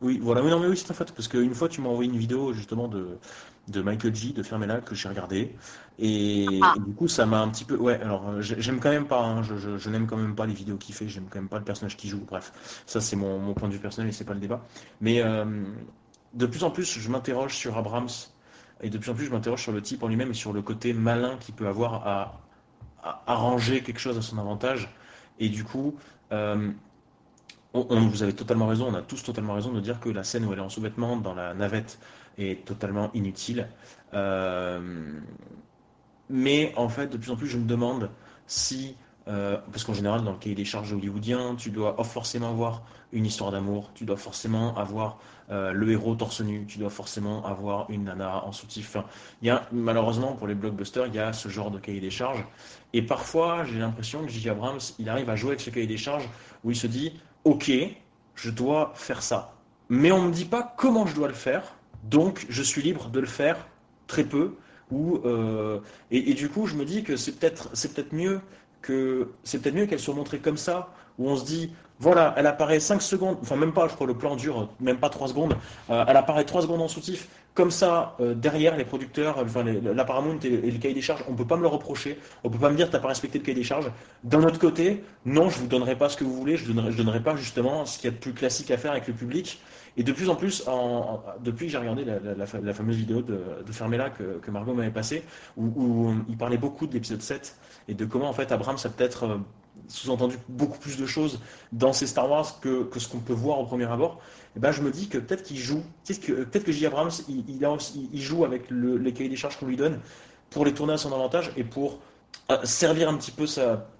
oui, 0.00 0.18
voilà. 0.22 0.42
Mais 0.42 0.50
non, 0.50 0.60
mais 0.60 0.68
oui, 0.68 0.76
c'est 0.76 0.88
la 0.88 0.94
faute 0.94 1.12
parce 1.12 1.26
qu'une 1.26 1.54
fois, 1.54 1.68
tu 1.68 1.80
m'as 1.80 1.88
envoyé 1.88 2.10
une 2.10 2.18
vidéo 2.18 2.52
justement 2.52 2.86
de 2.86 3.18
de 3.68 3.82
Michael 3.82 4.14
G 4.14 4.32
de 4.32 4.42
Fermela 4.42 4.80
que 4.80 4.94
j'ai 4.94 5.08
regardé 5.08 5.54
et, 5.98 6.46
ah. 6.62 6.74
du 6.78 6.92
coup 6.94 7.08
ça 7.08 7.26
m'a 7.26 7.40
un 7.40 7.48
petit 7.48 7.64
peu 7.64 7.76
ouais 7.76 8.00
alors 8.00 8.28
euh, 8.28 8.40
j'aime 8.40 8.80
quand 8.80 8.90
même 8.90 9.06
pas 9.06 9.20
hein, 9.20 9.42
je, 9.42 9.90
n'aime 9.90 10.06
quand 10.06 10.16
même 10.16 10.34
pas 10.34 10.46
les 10.46 10.54
vidéos 10.54 10.76
qu'il 10.76 10.94
fait 10.94 11.08
j'aime 11.08 11.26
quand 11.28 11.38
même 11.38 11.48
pas 11.48 11.58
le 11.58 11.64
personnage 11.64 11.96
qui 11.96 12.08
joue 12.08 12.24
bref 12.26 12.82
ça 12.86 13.00
c'est 13.00 13.16
mon, 13.16 13.52
point 13.54 13.68
de 13.68 13.74
vue 13.74 13.80
personnel 13.80 14.08
et 14.08 14.12
c'est 14.12 14.24
pas 14.24 14.34
le 14.34 14.40
débat 14.40 14.64
mais 15.00 15.22
euh, 15.22 15.44
de 16.34 16.46
plus 16.46 16.64
en 16.64 16.70
plus 16.70 16.98
je 16.98 17.10
m'interroge 17.10 17.56
sur 17.56 17.76
Abrams 17.76 18.08
et 18.80 18.90
de 18.90 18.98
plus 18.98 19.10
en 19.10 19.14
plus 19.14 19.26
je 19.26 19.30
m'interroge 19.30 19.62
sur 19.62 19.72
le 19.72 19.82
type 19.82 20.02
en 20.02 20.08
lui-même 20.08 20.30
et 20.30 20.34
sur 20.34 20.52
le 20.52 20.62
côté 20.62 20.92
malin 20.92 21.36
qu'il 21.38 21.54
peut 21.54 21.66
avoir 21.66 22.06
à, 22.06 22.40
arranger 23.26 23.82
quelque 23.82 24.00
chose 24.00 24.18
à 24.18 24.22
son 24.22 24.38
avantage 24.38 24.94
et 25.38 25.48
du 25.48 25.64
coup 25.64 25.94
euh, 26.32 26.70
on, 27.74 28.08
vous 28.08 28.22
avez 28.22 28.34
totalement 28.34 28.66
raison, 28.66 28.88
on 28.88 28.94
a 28.94 29.02
tous 29.02 29.22
totalement 29.22 29.54
raison 29.54 29.72
de 29.72 29.80
dire 29.80 30.00
que 30.00 30.08
la 30.08 30.24
scène 30.24 30.44
où 30.44 30.52
elle 30.52 30.58
est 30.58 30.62
en 30.62 30.68
sous-vêtements 30.68 31.16
dans 31.16 31.34
la 31.34 31.54
navette 31.54 31.98
est 32.38 32.64
totalement 32.64 33.10
inutile. 33.14 33.68
Euh, 34.14 35.20
mais 36.30 36.72
en 36.76 36.88
fait, 36.88 37.08
de 37.08 37.16
plus 37.16 37.30
en 37.30 37.36
plus, 37.36 37.48
je 37.48 37.58
me 37.58 37.66
demande 37.66 38.10
si, 38.46 38.96
euh, 39.28 39.58
parce 39.70 39.84
qu'en 39.84 39.94
général, 39.94 40.24
dans 40.24 40.32
le 40.32 40.38
cahier 40.38 40.54
des 40.54 40.64
charges 40.64 40.92
hollywoodien, 40.92 41.56
tu 41.56 41.70
dois 41.70 41.96
forcément 42.04 42.50
avoir 42.50 42.82
une 43.12 43.26
histoire 43.26 43.50
d'amour, 43.50 43.90
tu 43.94 44.04
dois 44.04 44.16
forcément 44.16 44.76
avoir 44.76 45.18
euh, 45.50 45.72
le 45.72 45.90
héros 45.90 46.14
torse 46.14 46.42
nu, 46.42 46.66
tu 46.66 46.78
dois 46.78 46.90
forcément 46.90 47.44
avoir 47.46 47.90
une 47.90 48.04
nana 48.04 48.44
en 48.44 48.52
soutif. 48.52 48.96
il 49.40 49.48
y 49.48 49.50
a, 49.50 49.66
malheureusement, 49.72 50.34
pour 50.34 50.46
les 50.46 50.54
blockbusters, 50.54 51.06
il 51.06 51.14
y 51.14 51.18
a 51.18 51.32
ce 51.32 51.48
genre 51.48 51.70
de 51.70 51.78
cahier 51.78 52.00
des 52.00 52.10
charges. 52.10 52.44
Et 52.92 53.02
parfois, 53.02 53.64
j'ai 53.64 53.78
l'impression 53.78 54.22
que 54.22 54.28
J.J. 54.28 54.50
Abrams, 54.50 54.80
il 54.98 55.08
arrive 55.08 55.30
à 55.30 55.36
jouer 55.36 55.50
avec 55.50 55.60
ce 55.60 55.70
cahier 55.70 55.86
des 55.86 55.96
charges 55.96 56.28
où 56.64 56.70
il 56.70 56.76
se 56.76 56.86
dit, 56.86 57.18
ok, 57.48 57.70
je 58.34 58.50
dois 58.50 58.92
faire 58.94 59.22
ça. 59.22 59.54
Mais 59.88 60.12
on 60.12 60.22
ne 60.22 60.28
me 60.28 60.32
dit 60.32 60.44
pas 60.44 60.74
comment 60.76 61.06
je 61.06 61.14
dois 61.14 61.28
le 61.28 61.34
faire 61.34 61.78
donc, 62.04 62.46
je 62.48 62.62
suis 62.62 62.82
libre 62.82 63.08
de 63.08 63.20
le 63.20 63.26
faire 63.26 63.66
très 64.06 64.24
peu. 64.24 64.54
Ou, 64.90 65.18
euh, 65.24 65.80
et, 66.10 66.32
du 66.34 66.48
coup, 66.48 66.66
je 66.66 66.74
me 66.74 66.84
dis 66.84 67.02
que 67.02 67.16
c'est 67.16 67.32
peut-être 67.32 68.14
mieux 68.14 68.40
que 68.80 69.32
c'est 69.42 69.60
peut-être 69.60 69.74
mieux 69.74 69.86
qu'elle 69.86 69.98
soit 69.98 70.14
montrée 70.14 70.38
comme 70.38 70.56
ça, 70.56 70.90
où 71.18 71.28
on 71.28 71.36
se 71.36 71.44
dit 71.44 71.72
voilà, 71.98 72.32
elle 72.36 72.46
apparaît 72.46 72.78
5 72.78 73.02
secondes, 73.02 73.38
enfin 73.42 73.56
même 73.56 73.72
pas, 73.72 73.88
je 73.88 73.94
crois 73.94 74.06
le 74.06 74.14
plan 74.14 74.36
dure 74.36 74.68
même 74.78 74.98
pas 74.98 75.10
3 75.10 75.28
secondes, 75.28 75.56
euh, 75.90 76.04
elle 76.06 76.16
apparaît 76.16 76.44
3 76.44 76.62
secondes 76.62 76.80
en 76.80 76.86
soutif, 76.86 77.28
comme 77.58 77.72
ça, 77.72 78.14
euh, 78.20 78.34
derrière 78.34 78.76
les 78.76 78.84
producteurs, 78.84 79.38
enfin 79.38 79.64
la 79.64 80.04
Paramount 80.04 80.38
et, 80.44 80.48
le 80.48 80.78
cahier 80.78 80.94
des 80.94 81.02
charges, 81.02 81.24
on 81.28 81.34
peut 81.34 81.44
pas 81.44 81.56
me 81.56 81.62
le 81.62 81.66
reprocher, 81.66 82.16
on 82.44 82.50
peut 82.50 82.58
pas 82.58 82.70
me 82.70 82.76
dire 82.76 82.88
t'as 82.88 83.00
pas 83.00 83.08
respecté 83.08 83.40
le 83.40 83.44
cahier 83.44 83.56
des 83.56 83.64
charges. 83.64 83.90
D'un 84.22 84.44
autre 84.44 84.60
côté, 84.60 85.02
non, 85.24 85.50
je 85.50 85.58
vous 85.58 85.66
donnerai 85.66 85.96
pas 85.98 86.08
ce 86.08 86.16
que 86.16 86.22
vous 86.22 86.36
voulez, 86.36 86.56
je 86.56 86.66
je 86.66 86.72
donnerai 86.72 87.20
pas 87.20 87.34
justement 87.34 87.84
ce 87.84 87.98
qu'il 87.98 88.10
y 88.10 88.12
a 88.12 88.16
de 88.16 88.20
plus 88.20 88.32
classique 88.32 88.70
à 88.70 88.78
faire 88.78 88.92
avec 88.92 89.08
le 89.08 89.12
public. 89.12 89.60
Et 89.96 90.04
de 90.04 90.12
plus 90.12 90.30
en 90.30 90.36
plus, 90.36 90.64
depuis 91.42 91.66
que 91.66 91.72
j'ai 91.72 91.78
regardé 91.78 92.04
la, 92.04 92.46
fameuse 92.46 92.94
vidéo 92.94 93.20
de, 93.20 93.40
de 93.66 93.72
Fermella 93.72 94.10
que, 94.10 94.50
Margot 94.52 94.72
m'avait 94.72 94.92
passée, 94.92 95.24
où, 95.56 96.12
il 96.28 96.36
parlait 96.36 96.58
beaucoup 96.58 96.86
de 96.86 96.94
l'épisode 96.94 97.20
7 97.20 97.56
et 97.88 97.94
de 97.94 98.04
comment 98.04 98.28
en 98.28 98.32
fait 98.32 98.52
Abrams 98.52 98.78
a 98.84 98.88
peut-être 98.88 99.24
euh, 99.24 99.38
sous-entendu 99.86 100.36
beaucoup 100.48 100.78
plus 100.78 100.96
de 100.96 101.06
choses 101.06 101.40
dans 101.72 101.92
ces 101.92 102.06
Star 102.06 102.30
Wars 102.30 102.60
que, 102.60 102.88
ce 102.96 103.08
qu'on 103.08 103.18
peut 103.18 103.32
voir 103.32 103.58
au 103.60 103.64
premier 103.64 103.84
abord, 103.84 104.18
et 104.20 104.52
eh 104.56 104.60
ben 104.60 104.72
je 104.72 104.82
me 104.82 104.90
dis 104.90 105.08
que 105.08 105.18
peut-être 105.18 105.42
qu'il 105.42 105.58
joue, 105.58 105.82
peut-être 106.06 106.64
que 106.64 106.72
J. 106.72 106.86
Abrams 106.86 107.10
il, 107.28 107.44
il, 107.48 108.20
joue 108.20 108.44
avec 108.44 108.70
les 108.70 109.12
cahiers 109.12 109.28
des 109.28 109.36
charges 109.36 109.58
qu'on 109.58 109.66
lui 109.66 109.76
donne 109.76 110.00
pour 110.50 110.64
les 110.64 110.72
tourner 110.74 110.94
à 110.94 110.98
son 110.98 111.12
avantage 111.12 111.52
et 111.56 111.64
pour 111.64 112.00
euh, 112.50 112.56
servir 112.64 113.08
un 113.08 113.16
petit 113.16 113.30
peu 113.30 113.44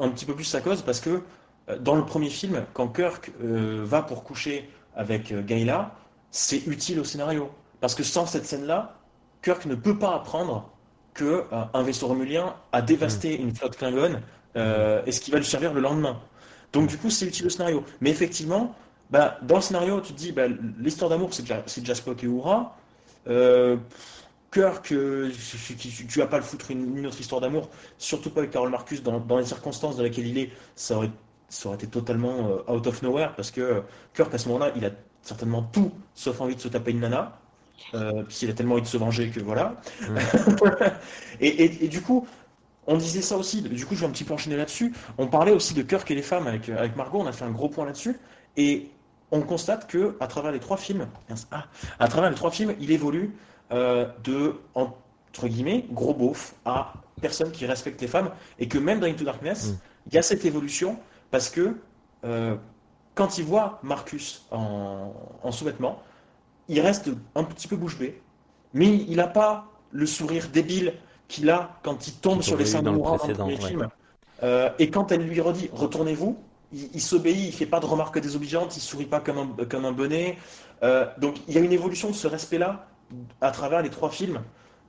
un 0.01 0.09
petit 0.09 0.25
peu 0.25 0.35
plus 0.35 0.45
sa 0.45 0.61
cause 0.61 0.83
parce 0.83 1.01
que 1.01 1.23
euh, 1.69 1.79
dans 1.79 1.95
le 1.95 2.05
premier 2.05 2.31
film, 2.31 2.65
quand 2.73 2.89
Kirk 2.89 3.31
va 3.41 4.03
pour 4.03 4.25
coucher 4.25 4.69
avec 4.99 5.33
euh, 5.33 5.43
Gaïla, 5.43 5.95
c'est 6.31 6.67
utile 6.67 7.01
au 7.01 7.05
scénario. 7.05 7.51
Parce 7.81 7.95
que 7.95 8.03
sans 8.03 8.27
cette 8.27 8.45
scène-là, 8.45 8.97
Kirk 9.43 9.65
ne 9.65 9.77
peut 9.77 9.99
pas 9.99 10.15
apprendre 10.15 10.71
qu'un 11.15 11.25
euh, 11.25 11.45
un 11.73 11.83
vaisseau 11.83 12.09
romulien 12.09 12.57
a 12.73 12.83
dévasté 12.83 13.39
mm. 13.39 13.41
une 13.41 13.55
flotte 13.55 13.77
Klingon 13.77 14.21
euh, 14.57 15.03
et 15.07 15.13
ce 15.13 15.21
qui 15.21 15.31
va 15.31 15.39
lui 15.39 15.47
servir 15.47 15.75
le 15.75 15.81
lendemain. 15.81 16.19
Donc 16.73 16.89
du 16.89 16.99
coup, 16.99 17.11
c'est 17.11 17.27
utile 17.27 17.47
au 17.47 17.51
scénario. 17.51 17.85
Mais 18.01 18.11
effectivement, 18.11 18.75
bah, 19.11 19.39
dans 19.43 19.57
le 19.57 19.63
scénario, 19.63 20.01
tu 20.01 20.13
te 20.13 20.19
dis, 20.19 20.33
bah, 20.33 20.45
l'histoire 20.79 21.11
d'amour, 21.11 21.33
c'est 21.33 21.43
déjà, 21.43 21.63
déjà 21.77 21.95
Spock 21.95 22.23
et 22.25 22.27
Oura. 22.27 22.77
Euh, 23.29 23.77
Kirk, 24.51 24.87
tu, 24.87 26.19
vas 26.19 26.27
pas 26.27 26.39
le 26.39 26.43
foutre 26.43 26.71
une, 26.71 27.07
autre 27.07 27.21
histoire 27.21 27.41
d'amour, 27.41 27.69
surtout 27.99 28.31
pas 28.31 28.41
avec 28.41 28.51
Carol 28.51 28.71
Marcus, 28.71 29.03
dans, 29.03 29.23
les 29.37 29.45
circonstances 29.45 29.97
dans 29.97 30.03
lesquelles 30.03 30.27
il 30.27 30.39
est, 30.39 30.51
ça 30.75 30.97
aurait, 30.97 31.11
ça 31.51 31.69
aurait 31.69 31.77
été 31.77 31.87
totalement 31.87 32.49
euh, 32.49 32.73
out 32.73 32.87
of 32.87 33.03
nowhere, 33.03 33.35
parce 33.37 33.51
que 33.51 33.83
Kirk, 34.15 34.33
à 34.33 34.39
ce 34.39 34.49
moment-là, 34.49 34.73
il 34.75 34.87
a 34.87 34.91
certainement 35.21 35.63
tout, 35.63 35.93
sauf 36.15 36.41
envie 36.41 36.57
de 36.57 36.61
se 36.61 36.69
taper 36.69 36.93
une 36.93 37.01
nana, 37.01 37.39
euh, 37.95 38.23
puisqu'il 38.25 38.49
a 38.49 38.55
tellement 38.55 38.75
envie 38.75 38.83
de 38.83 38.87
se 38.87 38.97
venger 38.97 39.29
que 39.29 39.41
voilà. 39.41 39.77
et, 41.41 41.89
du 41.89 42.01
coup, 42.01 42.27
on 42.89 42.97
disait 42.97 43.23
ça 43.23 43.37
aussi, 43.37 43.63
du 43.63 43.87
coup 43.87 43.95
je 43.95 44.01
vais 44.01 44.07
un 44.07 44.11
petit 44.11 44.25
peu 44.25 44.35
enchaîner 44.35 44.57
là-dessus, 44.57 44.93
on 45.19 45.29
parlait 45.29 45.53
aussi 45.53 45.75
de 45.75 45.83
Kirk 45.83 46.11
et 46.11 46.15
les 46.15 46.23
femmes 46.23 46.47
avec, 46.47 46.69
avec 46.71 46.97
Margot, 46.97 47.21
on 47.21 47.27
a 47.27 47.33
fait 47.33 47.45
un 47.45 47.51
gros 47.51 47.69
point 47.69 47.85
là-dessus, 47.85 48.19
et 48.57 48.91
on 49.31 49.43
constate 49.43 49.87
que 49.87 50.17
à 50.21 50.27
travers 50.27 50.51
les 50.51 50.59
trois 50.59 50.79
films, 50.79 51.07
ah, 51.53 51.67
à 51.99 52.09
travers 52.09 52.31
les 52.31 52.37
trois 52.37 52.51
films, 52.51 52.75
il 52.81 52.91
évolue 52.91 53.37
euh, 53.71 54.07
de 54.25 54.57
entre 54.75 55.47
guillemets 55.47 55.85
gros 55.91 56.15
beauf 56.15 56.55
à 56.65 56.95
personne 57.21 57.53
qui 57.53 57.67
respecte 57.67 58.01
les 58.01 58.09
femmes, 58.09 58.31
et 58.59 58.67
que 58.69 58.79
même 58.79 59.01
dans 59.01 59.07
Into 59.07 59.25
Darkness, 59.25 59.69
mm. 59.69 59.79
il 60.09 60.15
y 60.15 60.19
a 60.19 60.23
cette 60.23 60.45
évolution 60.47 60.99
parce 61.31 61.51
que 61.51 61.77
euh, 62.25 62.57
quand 63.15 63.37
il 63.37 63.45
voit 63.45 63.81
Marcus 63.83 64.47
en, 64.51 65.13
sous-vêtements, 65.51 66.01
il 66.69 66.81
reste 66.81 67.11
un 67.35 67.45
petit 67.45 67.69
peu 67.69 67.77
bouche 67.77 67.99
bée, 67.99 68.23
mais 68.73 68.87
il 68.87 69.17
n'a 69.17 69.27
pas 69.27 69.67
le 69.91 70.07
sourire 70.07 70.49
débile 70.49 70.95
qu'il 71.29 71.51
a 71.51 71.79
quand 71.83 72.07
il 72.09 72.15
tombe 72.15 72.43
sur 72.43 72.57
les 72.57 72.65
seins 72.65 72.81
de 72.81 72.87
dans 72.87 72.93
le 72.93 73.35
premier 73.35 73.57
film. 73.57 73.89
Euh, 74.43 74.71
et 74.79 74.91
quand 74.91 75.13
elle 75.13 75.23
lui 75.23 75.41
redit 75.41 75.71
retournez-vous, 75.73 76.37
il, 76.73 77.01
s'obéit, 77.01 77.47
il 77.47 77.53
fait 77.53 77.67
pas 77.67 77.81
de 77.81 77.87
remarques 77.87 78.19
désobligeantes, 78.21 78.77
il 78.77 78.81
sourit 78.81 79.07
pas 79.07 79.21
comme 79.21 79.39
un, 79.39 79.65
comme 79.65 79.85
un 79.85 79.93
bonnet. 79.93 80.39
Euh, 80.83 81.07
donc 81.19 81.37
il 81.49 81.55
y 81.55 81.59
a 81.59 81.61
une 81.61 81.73
évolution 81.73 82.09
de 82.11 82.15
ce 82.15 82.27
respect-là 82.27 82.87
à 83.41 83.51
travers 83.51 83.83
les 83.83 83.91
trois 83.91 84.11
films, 84.11 84.43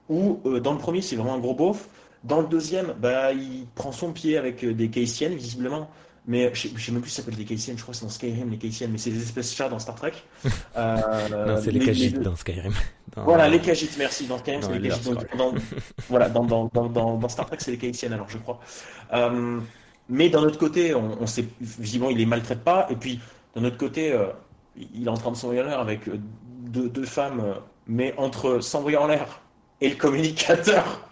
où 0.10 0.40
euh, 0.46 0.60
dans 0.60 0.74
le 0.74 0.78
premier 0.78 1.02
c'est 1.02 1.16
vraiment 1.16 1.36
un 1.36 1.40
gros 1.40 1.54
beauf, 1.54 1.88
dans 2.24 2.42
le 2.42 2.48
deuxième 2.48 2.94
bah, 3.00 3.32
il 3.32 3.66
prend 3.76 3.92
son 3.92 4.12
pied 4.12 4.38
avec 4.38 4.66
des 4.66 4.90
Kaysiennes 4.90 5.36
visiblement, 5.36 5.90
mais 6.28 6.52
je 6.54 6.68
ne 6.68 6.78
sais 6.78 6.92
même 6.92 7.02
plus 7.02 7.10
si 7.10 7.16
ça 7.18 7.22
s'appelle 7.22 7.38
des 7.38 7.46
Kaysiennes, 7.46 7.78
je 7.78 7.82
crois 7.82 7.94
que 7.94 8.00
c'est 8.00 8.06
dans 8.06 8.12
Skyrim 8.12 8.50
les 8.50 8.58
Kaysiennes, 8.58 8.92
mais 8.92 8.98
c'est 8.98 9.10
des 9.10 9.22
espèces 9.22 9.54
chats 9.54 9.70
dans 9.70 9.80
Star 9.80 9.96
Trek. 9.96 10.14
non, 10.46 11.62
c'est 11.62 11.72
les, 11.72 11.80
les 11.80 12.10
dans 12.12 12.36
Skyrim. 12.36 12.74
Voilà, 13.16 13.50
les 13.50 13.60
Khajiits, 13.60 13.90
merci, 13.98 14.28
dans 14.28 14.38
Skyrim 14.38 14.62
c'est 14.62 14.80
les 14.80 14.92
voilà, 16.10 16.30
dans, 16.30 16.44
dans, 16.44 16.68
dans, 16.68 17.28
Star 17.28 17.48
Trek 17.48 17.58
c'est 17.60 17.72
les 17.72 17.78
Kaysiennes 17.78 18.14
alors 18.14 18.30
je 18.30 18.38
crois. 18.38 18.60
Mais 20.10 20.30
d'un 20.30 20.42
autre 20.42 20.58
côté, 20.58 20.96
on, 20.96 21.28
sait, 21.28 21.46
visiblement, 21.62 22.10
il 22.10 22.18
les 22.18 22.26
maltraite 22.26 22.64
pas. 22.64 22.88
Et 22.90 22.96
puis, 22.96 23.20
d'un 23.56 23.64
autre 23.64 23.78
côté, 23.78 24.12
euh, 24.12 24.26
il 24.76 25.06
est 25.06 25.10
en 25.10 25.14
train 25.14 25.32
de 25.32 25.36
s'envoyer 25.36 25.62
en 25.62 25.66
l'air 25.66 25.80
avec 25.80 26.08
euh, 26.10 26.20
deux, 26.68 27.06
femmes, 27.06 27.42
euh, 27.42 27.54
mais 27.86 28.16
entre 28.18 28.60
s'envoyer 28.60 28.98
en 28.98 29.06
l'air 29.06 29.42
et 29.82 29.90
le 29.90 29.96
communicateur. 29.96 31.08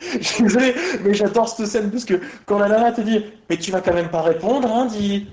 Je 0.00 0.22
suis 0.22 0.42
désolé, 0.42 0.74
mais 1.04 1.14
j'adore 1.14 1.48
cette 1.48 1.66
scène 1.66 1.90
parce 1.90 2.04
que 2.04 2.20
quand 2.44 2.58
la 2.58 2.68
nana 2.68 2.92
te 2.92 3.00
dit 3.00 3.24
Mais 3.48 3.56
tu 3.56 3.70
vas 3.70 3.80
quand 3.80 3.94
même 3.94 4.10
pas 4.10 4.22
répondre, 4.22 4.70
hein, 4.70 4.86
dit 4.86 5.26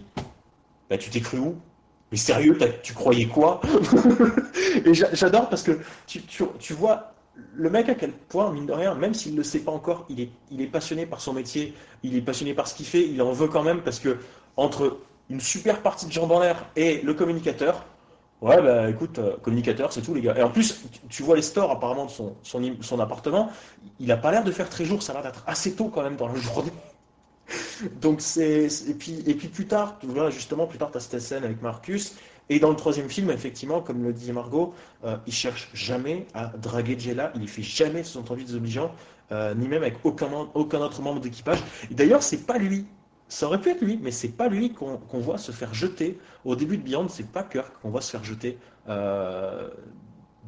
Bah, 0.89 0.97
tu 0.97 1.09
t'es 1.09 1.19
cru 1.19 1.39
où? 1.39 1.55
Mais 2.11 2.17
sérieux, 2.17 2.57
tu 2.83 2.93
croyais 2.93 3.25
quoi? 3.25 3.59
Et 4.85 4.93
j'adore 4.93 5.49
parce 5.49 5.63
que 5.63 5.79
tu, 6.05 6.73
vois 6.73 7.13
le 7.55 7.69
mec, 7.71 7.89
à 7.89 7.95
quel 7.95 8.11
point, 8.11 8.51
mine 8.51 8.67
de 8.67 8.71
rien, 8.71 8.93
même 8.93 9.15
s'il 9.15 9.31
ne 9.33 9.37
le 9.37 9.43
sait 9.43 9.61
pas 9.61 9.71
encore, 9.71 10.05
il 10.09 10.21
est, 10.21 10.29
il 10.51 10.61
est 10.61 10.67
passionné 10.67 11.07
par 11.07 11.21
son 11.21 11.33
métier, 11.33 11.73
il 12.03 12.15
est 12.15 12.21
passionné 12.21 12.53
par 12.53 12.67
ce 12.67 12.75
qu'il 12.75 12.85
fait, 12.85 13.01
il 13.07 13.19
en 13.21 13.31
veut 13.31 13.47
quand 13.47 13.63
même 13.63 13.81
parce 13.81 13.99
que 13.99 14.19
entre 14.57 14.99
une 15.29 15.39
super 15.39 15.81
partie 15.81 16.05
de 16.05 16.11
jambes 16.11 16.31
en 16.31 16.39
l'air 16.39 16.65
et 16.75 17.01
le 17.01 17.13
communicateur, 17.15 17.83
ouais, 18.43 18.61
bah 18.61 18.89
écoute, 18.89 19.17
euh, 19.19 19.37
communicateur, 19.41 19.91
c'est 19.91 20.01
tout, 20.01 20.13
les 20.13 20.21
gars. 20.21 20.35
Et 20.37 20.43
en 20.43 20.49
plus, 20.49 20.83
tu, 21.09 21.23
vois 21.23 21.35
les 21.35 21.41
stores 21.41 21.71
apparemment 21.71 22.05
de 22.05 22.11
son, 22.11 22.35
son, 22.43 22.99
appartement, 22.99 23.49
il 23.99 24.07
n'a 24.07 24.17
pas 24.17 24.31
l'air 24.31 24.43
de 24.43 24.51
faire 24.51 24.69
très 24.69 24.85
jour, 24.85 25.01
ça 25.01 25.13
a 25.13 25.15
l'air 25.15 25.23
d'être 25.23 25.43
assez 25.47 25.73
tôt 25.73 25.87
quand 25.87 26.03
même 26.03 26.17
dans 26.17 26.27
la 26.27 26.35
journée. 26.39 26.71
Donc 28.01 28.21
c'est. 28.21 28.67
Et 28.87 28.93
puis, 28.93 29.23
et 29.25 29.33
puis 29.33 29.47
plus 29.47 29.65
tard, 29.65 29.97
tu 29.99 30.07
vois, 30.07 30.29
justement, 30.29 30.67
plus 30.67 30.77
tard, 30.77 30.91
tu 30.91 30.97
as 30.97 30.99
cette 30.99 31.19
scène 31.19 31.43
avec 31.43 31.61
Marcus. 31.61 32.15
Et 32.49 32.59
dans 32.59 32.69
le 32.69 32.75
troisième 32.75 33.09
film, 33.09 33.31
effectivement, 33.31 33.81
comme 33.81 34.03
le 34.03 34.11
dit 34.11 34.31
Margot, 34.33 34.73
euh, 35.05 35.15
il 35.25 35.33
cherche 35.33 35.69
jamais 35.73 36.27
à 36.33 36.47
draguer 36.47 36.99
Jella, 36.99 37.31
il 37.35 37.41
ne 37.41 37.47
fait 37.47 37.63
jamais 37.63 38.03
son 38.03 38.29
envie 38.29 38.43
désobligeant, 38.43 38.91
euh, 39.31 39.55
ni 39.55 39.69
même 39.69 39.81
avec 39.81 39.95
aucun, 40.03 40.27
aucun 40.53 40.81
autre 40.81 41.01
membre 41.01 41.21
d'équipage. 41.21 41.59
D'ailleurs, 41.89 42.21
c'est 42.21 42.45
pas 42.45 42.57
lui. 42.57 42.85
Ça 43.27 43.47
aurait 43.47 43.59
pu 43.59 43.69
être 43.69 43.81
lui, 43.81 43.99
mais 44.01 44.11
c'est 44.11 44.29
pas 44.29 44.47
lui 44.47 44.73
qu'on 44.73 44.99
voit 45.19 45.37
se 45.37 45.51
faire 45.51 45.73
jeter. 45.73 46.19
Au 46.45 46.55
début 46.55 46.77
de 46.77 46.83
Beyond, 46.83 47.07
c'est 47.09 47.31
pas 47.31 47.43
Kirk 47.43 47.73
qu'on 47.81 47.89
voit 47.89 48.01
se 48.01 48.11
faire 48.11 48.23
jeter 48.23 48.57
euh, 48.89 49.69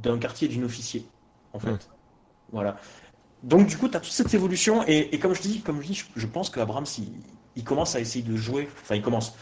d'un 0.04 0.20
quartier 0.20 0.48
d'une 0.48 0.64
officier, 0.64 1.06
en 1.54 1.60
fait. 1.60 1.90
Voilà. 2.52 2.78
Donc 3.44 3.68
du 3.68 3.78
coup, 3.78 3.90
tu 3.90 3.98
as 3.98 4.00
toute 4.00 4.12
cette 4.12 4.34
évolution, 4.34 4.84
et, 4.88 5.18
comme 5.20 5.34
je 5.34 5.42
dis, 5.42 5.62
comme 5.62 5.82
je 5.82 5.88
dis, 5.88 6.04
je, 6.16 6.28
pense 6.28 6.50
qu'Abraham, 6.50 6.86
il, 6.98 7.12
il 7.56 7.64
commence 7.64 7.96
à 7.96 8.00
essayer 8.00 8.24
de 8.24 8.36
jouer, 8.36 8.68
enfin 8.82 8.96
il 8.96 9.02
commence, 9.02 9.36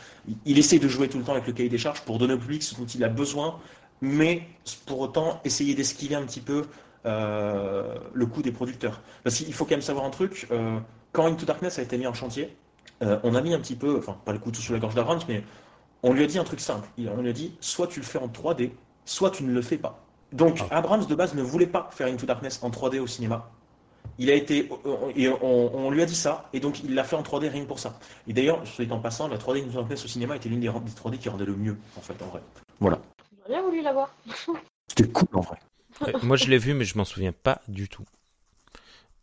il, 0.45 0.57
essaie 0.57 0.79
de 0.79 0.87
jouer 0.87 1.09
tout 1.09 1.17
le 1.17 1.23
temps 1.23 1.33
avec 1.33 1.47
le 1.47 1.53
cahier 1.53 1.69
des 1.69 1.77
charges 1.77 2.01
pour 2.01 2.17
donner 2.19 2.33
au 2.33 2.37
public 2.37 2.63
ce 2.63 2.75
dont 2.75 2.85
il 2.85 3.03
a 3.03 3.09
besoin, 3.09 3.59
mais 4.01 4.47
pour 4.85 4.99
autant 4.99 5.39
essayer 5.43 5.73
d'esquiver 5.75 6.15
un 6.15 6.23
petit 6.23 6.41
peu 6.41 6.65
euh, 7.05 7.95
le 8.13 8.25
coût 8.25 8.41
des 8.41 8.51
producteurs. 8.51 9.01
Parce 9.23 9.37
qu'il 9.37 9.53
faut 9.53 9.65
quand 9.65 9.71
même 9.71 9.81
savoir 9.81 10.05
un 10.05 10.09
truc, 10.09 10.47
euh, 10.51 10.79
quand 11.11 11.25
Into 11.25 11.45
Darkness 11.45 11.79
a 11.79 11.81
été 11.81 11.97
mis 11.97 12.07
en 12.07 12.13
chantier, 12.13 12.55
euh, 13.01 13.19
on 13.23 13.35
a 13.35 13.41
mis 13.41 13.53
un 13.53 13.59
petit 13.59 13.75
peu, 13.75 13.97
enfin 13.97 14.17
pas 14.25 14.33
le 14.33 14.39
couteau 14.39 14.61
sur 14.61 14.73
la 14.73 14.79
gorge 14.79 14.95
d'Abrams, 14.95 15.21
mais 15.27 15.43
on 16.03 16.13
lui 16.13 16.23
a 16.23 16.27
dit 16.27 16.37
un 16.37 16.43
truc 16.43 16.59
simple. 16.59 16.87
On 16.97 17.21
lui 17.21 17.29
a 17.29 17.33
dit, 17.33 17.55
soit 17.59 17.87
tu 17.87 17.99
le 17.99 18.05
fais 18.05 18.19
en 18.19 18.27
3D, 18.27 18.71
soit 19.05 19.31
tu 19.31 19.43
ne 19.43 19.51
le 19.51 19.61
fais 19.61 19.77
pas. 19.77 20.03
Donc 20.31 20.59
ah. 20.69 20.77
Abrams 20.77 21.05
de 21.05 21.15
base 21.15 21.33
ne 21.35 21.41
voulait 21.41 21.67
pas 21.67 21.89
faire 21.91 22.07
Into 22.07 22.25
Darkness 22.25 22.59
en 22.63 22.69
3D 22.69 22.99
au 22.99 23.07
cinéma. 23.07 23.49
Il 24.19 24.29
a 24.29 24.35
été, 24.35 24.69
et 25.15 25.27
on, 25.41 25.89
lui 25.89 26.01
a 26.01 26.05
dit 26.05 26.15
ça, 26.15 26.47
et 26.53 26.59
donc 26.59 26.83
il 26.83 26.93
l'a 26.93 27.03
fait 27.03 27.15
en 27.15 27.23
3D 27.23 27.49
rien 27.49 27.63
que 27.63 27.67
pour 27.67 27.79
ça. 27.79 27.97
Et 28.27 28.33
d'ailleurs, 28.33 28.65
soit 28.67 28.91
en 28.91 28.99
passant, 28.99 29.27
la 29.27 29.37
3D 29.37 29.65
nous 29.65 29.75
au 29.77 29.95
cinéma 29.95 30.35
était 30.35 30.49
l'une 30.49 30.59
des, 30.59 30.69
3D 30.69 31.17
qui 31.17 31.29
rendait 31.29 31.45
le 31.45 31.55
mieux, 31.55 31.77
en 31.97 32.01
fait, 32.01 32.21
en 32.21 32.27
vrai. 32.27 32.41
Voilà. 32.79 32.99
J'aurais 33.31 33.49
bien 33.49 33.61
voulu 33.63 33.81
la 33.81 33.93
voir. 33.93 34.13
C'était 34.87 35.09
cool, 35.09 35.29
en 35.33 35.41
vrai. 35.41 35.57
moi, 36.21 36.37
je 36.37 36.47
l'ai 36.47 36.59
vu, 36.59 36.75
mais 36.75 36.85
je 36.85 36.97
m'en 36.97 37.05
souviens 37.05 37.31
pas 37.31 37.61
du 37.67 37.89
tout. 37.89 38.05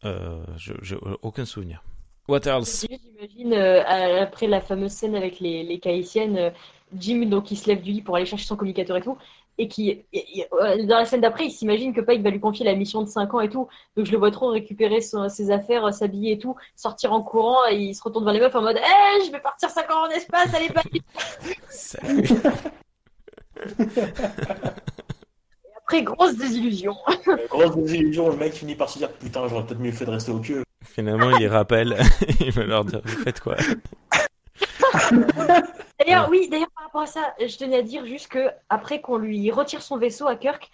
Euh, 0.05 0.43
je, 0.57 0.97
aucun 1.23 1.45
souvenir. 1.45 1.85
What 2.31 2.47
else? 2.47 2.87
J'imagine, 2.89 3.55
euh, 3.55 4.23
après 4.23 4.47
la 4.47 4.61
fameuse 4.61 4.93
scène 4.93 5.17
avec 5.17 5.41
les, 5.41 5.65
les 5.65 5.81
euh, 6.17 6.51
Jim, 6.95 7.27
donc, 7.27 7.51
il 7.51 7.57
se 7.57 7.67
lève 7.67 7.83
du 7.83 7.91
lit 7.91 8.03
pour 8.03 8.15
aller 8.15 8.25
chercher 8.25 8.47
son 8.47 8.55
communicateur 8.55 8.97
et 8.97 9.03
tout 9.03 9.19
et 9.59 9.67
qui, 9.67 10.05
euh, 10.15 10.87
dans 10.87 10.97
la 10.97 11.05
scène 11.05 11.23
d'après, 11.23 11.47
il 11.47 11.51
s'imagine 11.51 11.93
que 11.93 12.01
Pike 12.01 12.23
va 12.23 12.31
lui 12.31 12.39
confier 12.39 12.65
la 12.65 12.75
mission 12.75 13.03
de 13.03 13.09
5 13.09 13.35
ans 13.35 13.41
et 13.41 13.51
tout. 13.51 13.67
Donc 13.97 14.07
je 14.07 14.13
le 14.13 14.19
vois 14.19 14.31
trop 14.31 14.49
récupérer 14.49 15.01
ses 15.01 15.51
affaires, 15.51 15.93
s'habiller 15.93 16.35
et 16.35 16.39
tout, 16.39 16.55
sortir 16.77 17.13
en 17.13 17.21
courant 17.21 17.59
et 17.69 17.75
il 17.75 17.95
se 17.95 18.03
retourne 18.03 18.25
vers 18.25 18.33
les 18.33 18.41
meufs 18.41 18.55
en 18.55 18.63
mode 18.63 18.77
Hé, 18.77 19.25
je 19.27 19.33
vais 19.33 19.41
partir 19.41 19.69
5 19.69 19.91
ans 19.91 20.07
en 20.07 20.11
espace, 20.11 20.55
allez, 20.55 20.69
pas 20.71 20.83
Salut 21.69 22.29
Et 25.65 25.77
après, 25.77 26.03
grosse 26.05 26.37
désillusion. 26.37 26.95
grosse 27.51 27.77
désillusion, 27.77 28.31
le 28.31 28.37
mec 28.37 28.55
finit 28.55 28.77
par 28.77 28.89
se 28.89 28.99
dire 28.99 29.13
Putain, 29.13 29.47
j'aurais 29.49 29.67
peut-être 29.67 29.81
mieux 29.81 29.93
fait 29.93 30.07
de 30.07 30.13
rester 30.13 30.31
au 30.31 30.39
pieu. 30.39 30.63
Finalement, 30.85 31.31
il 31.31 31.41
les 31.41 31.49
rappelle, 31.49 31.97
il 32.41 32.51
va 32.53 32.65
leur 32.65 32.85
dire 32.85 33.01
Vous 33.05 33.23
faites 33.23 33.41
quoi? 33.41 33.57
D'ailleurs, 35.99 36.29
oui, 36.31 36.49
d'ailleurs, 36.51 36.71
par 36.75 36.85
rapport 36.85 37.03
à 37.03 37.07
ça, 37.07 37.35
je 37.39 37.57
tenais 37.57 37.79
à 37.79 37.83
dire 37.83 38.07
juste 38.07 38.29
que 38.29 38.49
après 38.69 39.01
qu'on 39.01 39.19
lui 39.19 39.51
retire 39.51 39.83
son 39.83 39.99
vaisseau 39.99 40.27
à 40.27 40.37
Kirk, 40.37 40.71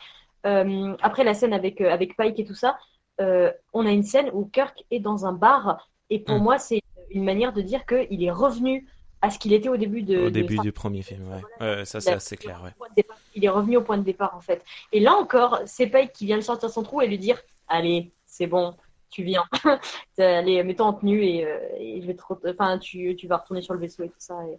euh, 0.47 0.95
après 1.03 1.25
la 1.25 1.35
scène 1.35 1.53
avec, 1.53 1.81
euh, 1.81 1.91
avec 1.91 2.17
Pike 2.17 2.39
et 2.39 2.45
tout 2.45 2.55
ça, 2.55 2.79
euh, 3.21 3.51
on 3.73 3.87
a 3.87 3.91
une 3.91 4.05
scène 4.05 4.31
où 4.33 4.45
Kirk 4.47 4.85
est 4.91 5.01
dans 5.01 5.27
un 5.27 5.33
bar. 5.33 5.89
Et 6.11 6.21
pour 6.21 6.39
mm. 6.39 6.43
moi, 6.43 6.59
c'est 6.59 6.83
une 7.11 7.25
manière 7.25 7.53
de 7.53 7.63
dire 7.63 7.85
qu'il 7.87 8.23
est 8.23 8.31
revenu 8.31 8.87
à 9.23 9.31
ce 9.31 9.39
qu'il 9.39 9.53
était 9.53 9.69
au 9.69 9.77
début 9.77 10.03
de. 10.03 10.27
Au 10.27 10.31
début 10.31 10.59
du 10.59 10.73
premier 10.73 11.03
film, 11.03 11.25
ouais. 11.61 11.85
ça, 11.85 12.01
c'est 12.01 12.13
assez 12.13 12.37
clair, 12.37 12.63
ouais. 12.65 13.05
Il 13.35 13.45
est 13.45 13.49
revenu 13.49 13.77
au 13.79 13.83
point 13.83 13.99
de 13.99 14.05
départ, 14.05 14.35
en 14.37 14.41
fait. 14.41 14.65
Et 14.93 15.01
là 15.01 15.15
encore, 15.15 15.61
c'est 15.67 15.89
Pike 15.89 16.13
qui 16.13 16.27
vient 16.27 16.37
de 16.37 16.43
sortir 16.43 16.71
son 16.71 16.83
trou 16.83 17.01
et 17.03 17.09
lui 17.09 17.19
dire 17.19 17.41
Allez, 17.69 18.13
c'est 18.25 18.47
bon, 18.47 18.75
tu 19.17 19.25
viens. 19.25 19.45
Allez, 20.19 20.63
mets-toi 20.63 20.87
en 20.87 20.93
tenue 20.93 21.25
et, 21.25 22.01
je 22.03 22.07
vais 22.07 22.15
te... 22.15 22.23
enfin, 22.51 22.79
tu, 22.79 23.17
tu, 23.17 23.27
vas 23.27 23.39
retourner 23.39 23.63
sur 23.63 23.73
le 23.73 23.81
vaisseau 23.81 24.05
et 24.05 24.09
tout 24.09 24.15
ça. 24.19 24.39
Et... 24.47 24.59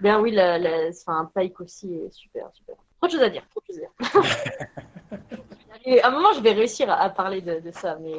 Ben 0.00 0.20
oui, 0.20 0.30
la, 0.30 0.58
la, 0.58 0.88
enfin, 0.88 1.30
Pike 1.34 1.60
aussi 1.60 1.92
est 1.94 2.12
super, 2.12 2.48
super. 2.54 2.76
Trop 2.98 3.08
de 3.08 3.12
choses 3.12 3.22
à 3.22 3.28
dire, 3.28 3.44
trop 3.50 3.60
de 3.60 3.74
choses 3.74 3.82
à 3.82 5.18
dire. 5.90 6.04
à 6.04 6.08
un 6.08 6.10
moment, 6.12 6.32
je 6.34 6.40
vais 6.40 6.52
réussir 6.52 6.88
à, 6.90 7.10
parler 7.10 7.40
de, 7.42 7.60
ça, 7.72 7.98
mais. 8.00 8.14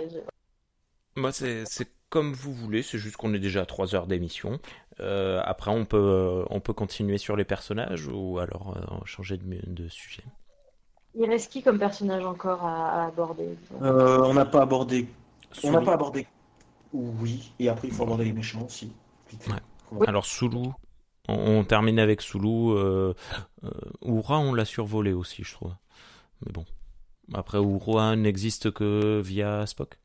Moi, 1.16 1.32
c'est 1.32 1.64
comme 2.10 2.34
vous 2.34 2.54
voulez, 2.54 2.84
c'est 2.84 3.00
juste 3.00 3.16
qu'on 3.16 3.34
est 3.34 3.40
déjà 3.40 3.62
à 3.62 3.66
3 3.66 3.96
heures 3.96 4.06
d'émission. 4.06 4.60
Euh, 5.00 5.42
après, 5.46 5.72
on 5.72 5.86
peut, 5.86 6.46
on 6.50 6.60
peut 6.60 6.74
continuer 6.74 7.18
sur 7.18 7.36
les 7.36 7.46
personnages 7.46 8.08
ou 8.08 8.38
alors 8.38 8.78
euh, 8.78 9.06
changer 9.06 9.38
de, 9.38 9.44
de, 9.66 9.88
sujet. 9.88 10.24
Il 11.16 11.28
reste 11.28 11.52
qui 11.52 11.64
comme 11.64 11.80
personnage 11.80 12.24
encore 12.24 12.64
à, 12.66 13.06
aborder? 13.06 13.58
Euh, 13.82 14.20
On 14.26 14.34
n'a 14.36 14.46
pas 14.46 14.62
abordé. 14.62 15.08
On 15.64 15.72
n'a 15.72 15.82
pas 15.82 15.94
abordé. 15.94 16.28
Oui, 16.94 17.54
et 17.60 17.70
après, 17.70 17.88
il 17.88 17.94
faut 17.94 18.04
aborder 18.04 18.26
les 18.26 18.34
méchants 18.34 18.66
aussi. 18.66 18.92
Ouais. 19.92 20.08
Alors, 20.08 20.26
Soulou, 20.26 20.74
On, 21.28 21.64
termine 21.64 22.00
avec 22.00 22.22
Sulu. 22.22 22.48
Euh, 22.48 23.14
Oura, 24.02 24.40
on 24.40 24.54
l'a 24.54 24.66
survolé 24.66 25.14
aussi, 25.14 25.44
je 25.44 25.54
trouve. 25.54 25.74
Mais 26.46 26.52
bon. 26.52 26.66
Après, 27.34 27.58
Oura 27.58 28.16
n'existe 28.16 28.72
que 28.72 29.22
via 29.22 29.66
Spock 29.66 29.98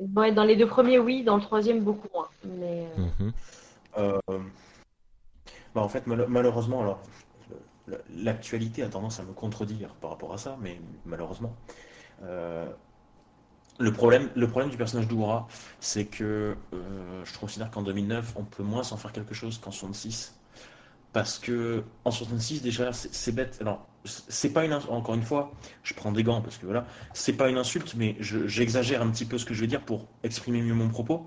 Dans 0.00 0.44
les 0.44 0.56
deux 0.56 0.66
premiers, 0.66 0.98
oui. 0.98 1.22
Dans 1.22 1.36
le 1.36 1.42
troisième, 1.42 1.82
beaucoup 1.82 2.08
moins. 2.12 2.28
Mais... 2.44 2.86
Mhm. 2.96 3.32
Bah, 5.74 5.80
en 5.82 5.88
fait, 5.88 6.06
malheureusement, 6.06 6.82
alors, 6.82 7.00
l'actualité 8.14 8.82
a 8.82 8.88
tendance 8.88 9.20
à 9.20 9.24
me 9.24 9.32
contredire 9.32 9.88
par 10.00 10.10
rapport 10.10 10.32
à 10.32 10.38
ça, 10.38 10.56
mais 10.60 10.80
malheureusement. 11.04 11.54
Euh, 12.22 12.66
le, 13.78 13.92
problème, 13.92 14.30
le 14.34 14.48
problème 14.48 14.70
du 14.70 14.76
personnage 14.76 15.08
d'Oura, 15.08 15.48
c'est 15.80 16.06
que 16.06 16.56
euh, 16.72 17.24
je 17.24 17.38
considère 17.38 17.70
qu'en 17.70 17.82
2009, 17.82 18.34
on 18.36 18.44
peut 18.44 18.62
moins 18.62 18.82
s'en 18.82 18.96
faire 18.96 19.12
quelque 19.12 19.34
chose 19.34 19.58
qu'en 19.58 19.70
66. 19.70 20.34
Parce 21.12 21.38
que 21.38 21.84
en 22.04 22.10
66, 22.10 22.62
déjà, 22.62 22.92
c'est 22.92 23.32
bête. 23.32 23.58
Alors, 23.60 23.86
c'est 24.04 24.52
pas 24.52 24.64
une 24.64 24.72
encore 24.72 25.14
une 25.14 25.22
fois, 25.22 25.52
je 25.82 25.94
prends 25.94 26.12
des 26.12 26.24
gants 26.24 26.42
parce 26.42 26.58
que 26.58 26.66
voilà, 26.66 26.86
c'est 27.14 27.34
pas 27.34 27.48
une 27.48 27.56
insulte, 27.56 27.94
mais 27.94 28.16
j'exagère 28.20 29.00
un 29.00 29.10
petit 29.10 29.24
peu 29.24 29.38
ce 29.38 29.44
que 29.44 29.54
je 29.54 29.60
vais 29.60 29.66
dire 29.66 29.80
pour 29.80 30.08
exprimer 30.24 30.60
mieux 30.60 30.74
mon 30.74 30.88
propos. 30.88 31.26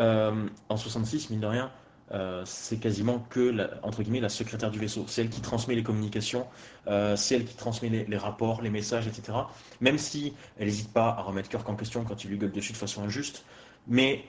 Euh, 0.00 0.48
en 0.70 0.76
66, 0.76 1.28
mine 1.30 1.40
de 1.40 1.46
rien, 1.46 1.70
euh, 2.12 2.42
c'est 2.44 2.78
quasiment 2.78 3.24
que, 3.30 3.40
la, 3.40 3.70
entre 3.82 4.02
guillemets, 4.02 4.20
la 4.20 4.28
secrétaire 4.28 4.70
du 4.70 4.78
vaisseau. 4.78 5.04
C'est 5.06 5.22
elle 5.22 5.30
qui 5.30 5.40
transmet 5.40 5.76
les 5.76 5.82
communications, 5.82 6.46
euh, 6.88 7.14
c'est 7.14 7.36
elle 7.36 7.44
qui 7.44 7.54
transmet 7.54 7.88
les, 7.88 8.16
rapports, 8.16 8.62
les 8.62 8.70
messages, 8.70 9.06
etc. 9.06 9.38
Même 9.80 9.98
si 9.98 10.34
elle 10.58 10.66
n'hésite 10.66 10.92
pas 10.92 11.10
à 11.10 11.22
remettre 11.22 11.48
Kirk 11.48 11.68
en 11.68 11.76
question 11.76 12.04
quand 12.04 12.24
il 12.24 12.30
lui 12.30 12.38
gueule 12.38 12.50
dessus 12.50 12.72
de 12.72 12.76
façon 12.76 13.04
injuste. 13.04 13.44
Mais 13.86 14.24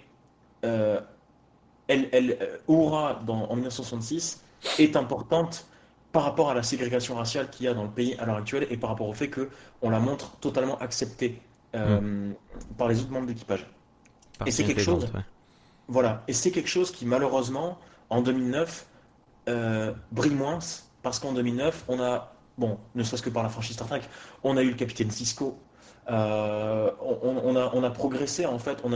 euh, 0.64 1.02
elle, 1.88 2.08
elle 2.12 2.60
aura, 2.68 3.20
dans, 3.26 3.50
en 3.50 3.56
1966, 3.56 4.44
est 4.78 4.96
importante 4.96 5.66
par 6.12 6.24
rapport 6.24 6.52
à 6.52 6.54
la 6.54 6.62
ségrégation 6.62 7.16
raciale 7.16 7.50
qu'il 7.50 7.66
y 7.66 7.70
a 7.70 7.74
dans 7.74 7.84
le 7.84 7.90
pays 7.90 8.16
à 8.20 8.26
l'heure 8.26 8.38
actuelle 8.38 8.68
et 8.70 8.78
par 8.78 8.92
rapport 8.92 9.08
au 9.08 9.14
fait 9.14 9.30
qu'on 9.30 9.90
la 9.90 10.00
montre 10.00 10.38
totalement 10.38 10.78
acceptée 10.80 11.42
mm. 11.74 12.34
par 12.78 12.90
les 12.90 13.00
autres 13.00 13.12
membres 13.12 13.28
d'équipage. 13.28 13.66
Et 14.46 14.52
c'est 14.52 14.66
quelque 14.66 14.82
chose... 14.82 15.08
Voilà, 15.92 16.24
et 16.30 16.32
c'est 16.32 16.52
quelque 16.52 16.70
chose 16.70 16.90
qui 16.90 17.06
malheureusement, 17.06 17.78
en 18.10 18.22
2009, 18.22 18.88
euh, 19.50 19.92
brille 20.14 20.34
moins, 20.34 20.60
parce 21.02 21.20
qu'en 21.20 21.34
2009, 21.34 21.84
on 21.90 22.00
a, 22.00 22.34
bon, 22.58 22.78
ne 22.96 23.04
serait-ce 23.04 23.22
que 23.22 23.30
par 23.30 23.44
la 23.44 23.50
franchise 23.50 23.76
Star 23.76 23.90
Trek, 23.90 24.00
on 24.42 24.56
a 24.56 24.64
eu 24.64 24.70
le 24.70 24.76
capitaine 24.76 25.12
Cisco, 25.12 25.60
euh, 26.10 26.92
on, 27.02 27.56
a, 27.58 27.72
on 27.74 27.84
a 27.84 27.90
progressé 27.90 28.46
en 28.46 28.58
fait, 28.58 28.78
on, 28.86 28.90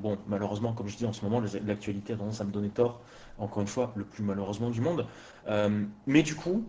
bon, 0.00 0.16
malheureusement, 0.28 0.72
comme 0.72 0.88
je 0.88 0.96
dis 0.96 1.04
en 1.04 1.12
ce 1.12 1.22
moment, 1.26 1.42
l'actualité 1.66 2.14
a 2.14 2.16
tendance 2.16 2.40
à 2.40 2.44
me 2.44 2.52
donner 2.52 2.70
tort, 2.70 3.02
encore 3.38 3.60
une 3.60 3.68
fois, 3.68 3.92
le 3.94 4.04
plus 4.04 4.22
malheureusement 4.22 4.70
du 4.70 4.80
monde, 4.80 5.06
euh, 5.46 5.84
mais 6.06 6.22
du 6.22 6.36
coup, 6.36 6.64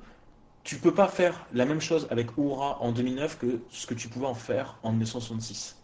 tu 0.66 0.80
peux 0.80 0.94
pas 0.94 1.08
faire 1.08 1.46
la 1.54 1.64
même 1.64 1.80
chose 1.80 2.08
avec 2.10 2.38
Oura 2.38 2.78
en 2.82 2.92
2009 2.92 3.38
que 3.38 3.62
ce 3.70 3.88
que 3.88 3.94
tu 3.94 4.10
pouvais 4.10 4.28
en 4.28 4.36
faire 4.36 4.80
en 4.84 4.90
1966. 4.90 5.78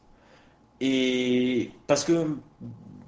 Et 0.81 1.71
parce 1.87 2.03
que 2.03 2.37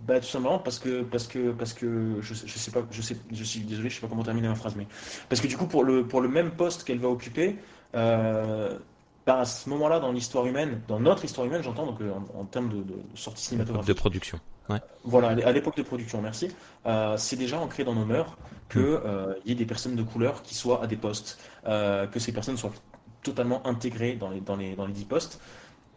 bah, 0.08 0.20
tout 0.20 0.28
simplement 0.28 0.60
parce 0.60 0.80
que 0.80 1.04
parce 1.04 1.28
que 1.28 1.52
parce 1.52 1.74
que 1.74 2.18
je, 2.22 2.34
je 2.34 2.58
sais 2.58 2.72
pas 2.72 2.82
je 2.92 3.02
sais 3.02 3.18
je 3.32 3.44
suis 3.44 3.62
désolé 3.62 3.90
je 3.90 3.96
sais 3.96 4.02
pas 4.02 4.08
comment 4.08 4.24
terminer 4.24 4.48
ma 4.48 4.56
phrase 4.56 4.76
mais 4.76 4.88
parce 5.28 5.42
que 5.42 5.48
du 5.48 5.58
coup 5.58 5.68
pour 5.68 5.84
le 5.84 6.08
pour 6.08 6.22
le 6.22 6.30
même 6.30 6.52
poste 6.52 6.84
qu'elle 6.84 7.00
va 7.00 7.10
occuper 7.10 7.58
euh, 7.96 8.78
bah, 9.26 9.40
à 9.40 9.46
ce 9.46 9.70
moment-là 9.70 10.00
dans 10.00 10.12
l'histoire 10.12 10.46
humaine 10.46 10.82
dans 10.88 11.00
notre 11.00 11.26
histoire 11.26 11.46
humaine 11.48 11.62
j'entends 11.64 11.86
donc 11.86 12.02
euh, 12.02 12.12
en, 12.38 12.46
termes 12.46 12.70
de, 12.70 12.84
sortie 13.16 13.44
cinématographique 13.44 13.88
de 13.90 13.94
production 13.94 14.40
ouais. 14.70 14.80
voilà 15.04 15.30
à 15.30 15.52
l'époque 15.52 15.78
de 15.78 15.84
production 15.84 16.22
merci. 16.22 16.50
Euh, 16.86 17.18
c'est 17.18 17.36
déjà 17.36 17.60
ancré 17.60 17.84
dans 17.84 17.96
nos 17.96 18.06
mœurs 18.06 18.38
que 18.70 19.02
il 19.44 19.50
y 19.50 19.52
ait 19.52 19.56
des 19.56 19.66
personnes 19.66 19.96
de 19.96 20.04
couleur 20.04 20.44
qui 20.44 20.56
soient 20.56 20.84
à 20.84 20.88
des 20.88 20.98
postes 20.98 21.40
que 21.66 22.20
ces 22.20 22.32
personnes 22.32 22.58
soient 22.58 22.74
totalement 23.22 23.66
intégrées 23.68 24.14
dans 24.16 24.30
les 24.30 24.40
dans 24.40 24.56
les 24.56 24.76
dans 24.76 24.86
les 24.86 24.94
dix 24.94 25.06
postes 25.06 25.42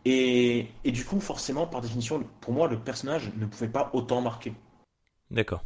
et, 0.05 0.69
du 0.85 1.05
coup, 1.05 1.21
forcément, 1.21 1.67
par 1.67 1.81
définition, 1.81 2.25
pour 2.41 2.53
moi, 2.53 2.69
le 2.69 2.79
personnage 2.79 3.31
ne 3.37 3.47
pouvait 3.47 3.69
pas 3.69 3.91
autant 3.93 4.21
marquer. 4.21 4.53
D'accord. 5.31 5.65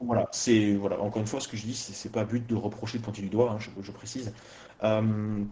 Voilà, 0.00 0.28
c'est 0.32 0.74
voilà. 0.74 1.00
Encore 1.00 1.20
une 1.20 1.26
fois, 1.26 1.40
ce 1.40 1.48
que 1.48 1.56
je 1.56 1.64
dis, 1.64 1.74
c'est 1.74 2.12
pas 2.12 2.24
but 2.24 2.46
de 2.46 2.54
reprocher 2.54 2.98
de 2.98 3.02
pointer 3.02 3.20
du 3.20 3.28
doigt, 3.28 3.50
hein, 3.52 3.58
je, 3.58 3.90
précise. 3.90 4.32
Euh, 4.84 5.44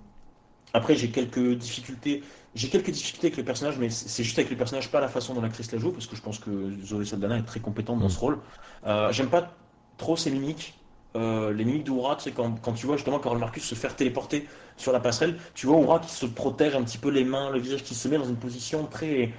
après, 0.73 0.95
j'ai 0.95 1.11
quelques 1.11 1.55
difficultés. 1.55 2.23
J'ai 2.55 2.69
quelques 2.69 2.91
difficultés 2.91 3.27
avec 3.27 3.37
le 3.37 3.45
personnage, 3.45 3.77
mais 3.79 3.91
c'est 3.91 4.25
juste 4.25 4.39
avec 4.39 4.51
le 4.51 4.57
personnage, 4.57 4.91
pas 4.91 5.01
la 5.01 5.09
façon 5.09 5.35
dont 5.35 5.43
l'actrice 5.43 5.71
la 5.73 5.79
joue, 5.79 5.93
parce 5.93 6.07
que 6.07 6.17
je 6.17 6.23
pense 6.23 6.39
que 6.39 6.73
Zoé 6.83 7.05
Saldana 7.05 7.37
est 7.37 7.43
très 7.43 7.61
compétente 7.61 7.99
dans 7.99 8.07
mm. 8.07 8.11
ce 8.11 8.19
rôle. 8.19 8.39
Euh, 8.87 9.13
j'aime 9.13 9.29
pas 9.29 9.53
trop 9.99 10.17
ses 10.17 10.31
mimiques. 10.31 10.79
Euh, 11.17 11.53
les 11.53 11.65
mimiques 11.65 11.85
d'Oura, 11.85 12.17
c'est 12.21 12.33
quand, 12.33 12.61
quand, 12.61 12.73
tu 12.73 12.87
vois 12.87 12.97
justement 12.97 13.19
Carol 13.19 13.39
Marcus 13.39 13.65
se 13.65 13.75
faire 13.75 13.97
téléporter 13.97 14.47
sur 14.77 14.93
la 14.93 15.01
passerelle, 15.01 15.39
tu 15.55 15.67
vois 15.67 15.77
Oura 15.77 15.99
qui 15.99 16.11
se 16.11 16.27
protège 16.27 16.75
un 16.75 16.83
petit 16.83 16.99
peu 16.99 17.09
les 17.11 17.25
mains, 17.25 17.51
le 17.51 17.59
visage 17.59 17.83
qui 17.83 17.95
se 17.95 18.07
met 18.09 18.19
dans 18.19 18.29
une 18.29 18.37
position 18.37 18.87
très 18.87 19.33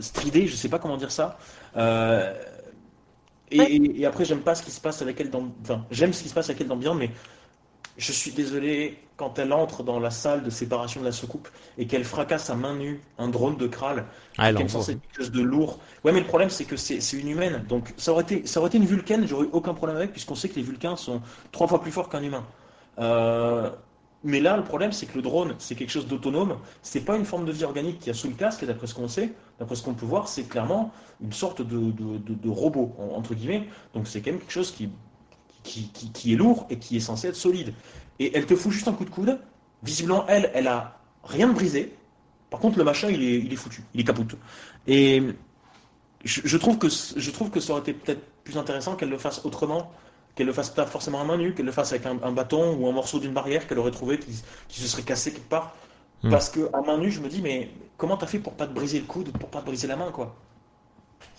stridée, 0.00 0.46
je 0.46 0.56
sais 0.56 0.68
pas 0.68 0.78
comment 0.78 0.96
dire 0.96 1.10
ça. 1.10 1.38
Euh, 1.76 2.34
et, 3.50 4.06
après, 4.06 4.24
j'aime 4.24 4.42
pas 4.42 4.54
ce 4.54 4.62
qui 4.62 4.70
se 4.70 4.80
passe 4.80 5.02
avec 5.02 5.20
elle 5.20 5.30
dans. 5.30 5.48
Enfin, 5.62 5.84
j'aime 5.90 6.12
ce 6.12 6.22
qui 6.22 6.28
se 6.28 6.34
passe 6.34 6.48
avec 6.50 6.60
elle 6.60 6.68
dans 6.68 6.76
Beyond, 6.76 6.94
mais 6.94 7.10
je 8.00 8.12
suis 8.12 8.30
désolé, 8.30 8.98
quand 9.16 9.38
elle 9.38 9.52
entre 9.52 9.82
dans 9.82 10.00
la 10.00 10.10
salle 10.10 10.42
de 10.42 10.48
séparation 10.48 11.00
de 11.00 11.04
la 11.04 11.12
soucoupe 11.12 11.48
et 11.76 11.86
qu'elle 11.86 12.04
fracasse 12.04 12.48
à 12.48 12.54
main 12.54 12.74
nue 12.74 13.00
un 13.18 13.28
drone 13.28 13.58
de 13.58 13.66
Kral, 13.66 14.06
ah, 14.38 14.54
quelque 14.54 14.70
chose 14.70 15.30
de 15.30 15.42
lourd. 15.42 15.78
Ouais, 16.02 16.12
mais 16.12 16.20
le 16.20 16.26
problème, 16.26 16.48
c'est 16.48 16.64
que 16.64 16.76
c'est 16.76 16.98
une 17.12 17.28
humaine. 17.28 17.62
Donc, 17.68 17.92
ça 17.98 18.12
aurait 18.12 18.22
été, 18.22 18.46
ça 18.46 18.58
aurait 18.60 18.68
été 18.68 18.78
une 18.78 18.86
vulcaine, 18.86 19.26
j'aurais 19.26 19.44
eu 19.44 19.50
aucun 19.52 19.74
problème 19.74 19.98
avec, 19.98 20.12
puisqu'on 20.12 20.34
sait 20.34 20.48
que 20.48 20.56
les 20.56 20.62
vulcains 20.62 20.96
sont 20.96 21.20
trois 21.52 21.68
fois 21.68 21.82
plus 21.82 21.92
forts 21.92 22.08
qu'un 22.08 22.22
humain. 22.22 22.46
Euh, 22.98 23.68
mais 24.24 24.40
là, 24.40 24.56
le 24.56 24.64
problème, 24.64 24.92
c'est 24.92 25.04
que 25.04 25.16
le 25.16 25.22
drone, 25.22 25.54
c'est 25.58 25.74
quelque 25.74 25.90
chose 25.90 26.06
d'autonome. 26.06 26.56
C'est 26.80 27.04
pas 27.04 27.16
une 27.16 27.26
forme 27.26 27.44
de 27.44 27.52
vie 27.52 27.64
organique 27.64 27.98
qui 27.98 28.08
a 28.08 28.14
sous 28.14 28.28
le 28.28 28.34
casque, 28.34 28.64
d'après 28.64 28.86
ce 28.86 28.94
qu'on 28.94 29.08
sait, 29.08 29.34
d'après 29.58 29.76
ce 29.76 29.82
qu'on 29.82 29.94
peut 29.94 30.06
voir, 30.06 30.28
c'est 30.28 30.44
clairement 30.44 30.90
une 31.22 31.32
sorte 31.34 31.60
de, 31.60 31.92
de 31.92 32.48
robot, 32.48 32.96
entre 33.14 33.34
guillemets. 33.34 33.68
Donc, 33.92 34.08
c'est 34.08 34.22
quand 34.22 34.30
même 34.30 34.40
quelque 34.40 34.52
chose 34.52 34.70
qui 34.70 34.88
qui, 35.62 36.32
est 36.32 36.36
lourd 36.36 36.66
et 36.70 36.78
qui 36.78 36.96
est 36.96 37.00
censé 37.00 37.28
être 37.28 37.36
solide. 37.36 37.74
Et 38.18 38.36
elle 38.36 38.46
te 38.46 38.54
fout 38.54 38.72
juste 38.72 38.88
un 38.88 38.92
coup 38.92 39.04
de 39.04 39.10
coude. 39.10 39.38
Visiblement, 39.82 40.26
elle, 40.28 40.50
elle 40.54 40.68
a 40.68 40.98
rien 41.24 41.48
de 41.48 41.54
brisé. 41.54 41.94
Par 42.50 42.60
contre, 42.60 42.78
le 42.78 42.84
machin, 42.84 43.08
il 43.08 43.22
est, 43.22 43.38
il 43.38 43.52
est 43.52 43.56
foutu, 43.56 43.82
il 43.94 44.00
est 44.00 44.04
capoute. 44.04 44.36
Et 44.86 45.22
je, 46.24 46.56
trouve 46.56 46.78
que, 46.78 46.88
je 46.88 47.30
trouve 47.30 47.50
que 47.50 47.60
ça 47.60 47.72
aurait 47.72 47.82
été 47.82 47.94
peut-être 47.94 48.22
plus 48.44 48.58
intéressant 48.58 48.96
qu'elle 48.96 49.08
le 49.08 49.18
fasse 49.18 49.44
autrement, 49.44 49.92
qu'elle 50.34 50.46
le 50.46 50.52
fasse 50.52 50.70
pas 50.70 50.86
forcément 50.86 51.20
à 51.20 51.24
main 51.24 51.36
nue, 51.36 51.54
qu'elle 51.54 51.66
le 51.66 51.72
fasse 51.72 51.92
avec 51.92 52.06
un, 52.06 52.32
bâton 52.32 52.76
ou 52.76 52.88
un 52.88 52.92
morceau 52.92 53.20
d'une 53.20 53.32
barrière 53.32 53.66
qu'elle 53.66 53.78
aurait 53.78 53.90
trouvé 53.90 54.18
qui, 54.18 54.32
se 54.68 54.88
serait 54.88 55.02
cassé 55.02 55.32
quelque 55.32 55.48
part. 55.48 55.74
Hmm. 56.22 56.30
Parce 56.30 56.50
que 56.50 56.68
à 56.74 56.82
main 56.82 56.98
nue, 56.98 57.10
je 57.10 57.20
me 57.20 57.28
dis, 57.28 57.40
mais 57.40 57.70
comment 57.96 58.16
t'as 58.16 58.26
fait 58.26 58.38
pour 58.38 58.52
pas 58.54 58.66
te 58.66 58.72
briser 58.72 58.98
le 58.98 59.06
coude, 59.06 59.30
pour 59.38 59.48
pas 59.48 59.60
te 59.60 59.66
briser 59.66 59.86
la 59.86 59.96
main, 59.96 60.10
quoi? 60.10 60.36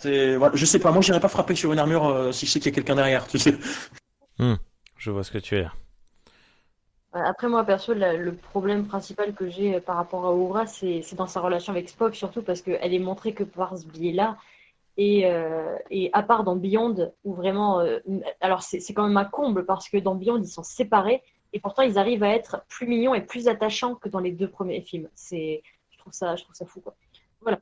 Voilà, 0.03 0.55
je 0.55 0.65
sais 0.65 0.79
pas, 0.79 0.91
moi 0.91 1.01
j'irais 1.01 1.19
pas 1.19 1.27
frapper 1.27 1.55
sur 1.55 1.71
une 1.71 1.79
armure 1.79 2.07
euh, 2.07 2.31
si 2.31 2.47
je 2.47 2.51
sais 2.51 2.59
qu'il 2.59 2.71
y 2.71 2.73
a 2.73 2.75
quelqu'un 2.75 2.95
derrière, 2.95 3.27
tu 3.27 3.37
sais. 3.37 3.55
Hmm, 4.39 4.55
je 4.97 5.11
vois 5.11 5.23
ce 5.23 5.31
que 5.31 5.37
tu 5.37 5.57
es. 5.57 5.67
Après, 7.13 7.49
moi, 7.49 7.65
perso, 7.65 7.93
le 7.93 8.33
problème 8.35 8.87
principal 8.87 9.33
que 9.33 9.49
j'ai 9.49 9.81
par 9.81 9.97
rapport 9.97 10.25
à 10.25 10.31
Aura, 10.33 10.65
c'est 10.65 11.03
dans 11.15 11.27
sa 11.27 11.41
relation 11.41 11.73
avec 11.73 11.89
Spock, 11.89 12.15
surtout 12.15 12.41
parce 12.41 12.61
qu'elle 12.61 12.93
est 12.93 12.99
montrée 12.99 13.33
que 13.33 13.43
par 13.43 13.77
ce 13.77 13.85
biais-là. 13.85 14.37
Et, 14.97 15.25
euh, 15.25 15.77
et, 15.89 16.09
à 16.13 16.23
part 16.23 16.43
dans 16.43 16.55
Beyond, 16.55 17.11
où 17.23 17.33
vraiment. 17.33 17.81
Euh, 17.81 17.99
alors, 18.39 18.61
c'est 18.61 18.93
quand 18.93 19.07
même 19.07 19.17
un 19.17 19.25
comble, 19.25 19.65
parce 19.65 19.89
que 19.89 19.97
dans 19.97 20.15
Beyond, 20.15 20.37
ils 20.41 20.47
sont 20.47 20.63
séparés, 20.63 21.21
et 21.53 21.59
pourtant, 21.59 21.81
ils 21.81 21.97
arrivent 21.97 22.23
à 22.23 22.29
être 22.29 22.63
plus 22.69 22.87
mignons 22.87 23.13
et 23.13 23.21
plus 23.21 23.47
attachants 23.47 23.95
que 23.95 24.09
dans 24.09 24.19
les 24.19 24.31
deux 24.31 24.49
premiers 24.49 24.81
films. 24.81 25.09
Je 25.31 25.97
trouve 25.97 26.13
ça, 26.13 26.35
je 26.35 26.43
trouve 26.43 26.55
ça 26.55 26.65
fou, 26.65 26.79
quoi. 26.81 26.95
Voilà. 27.41 27.59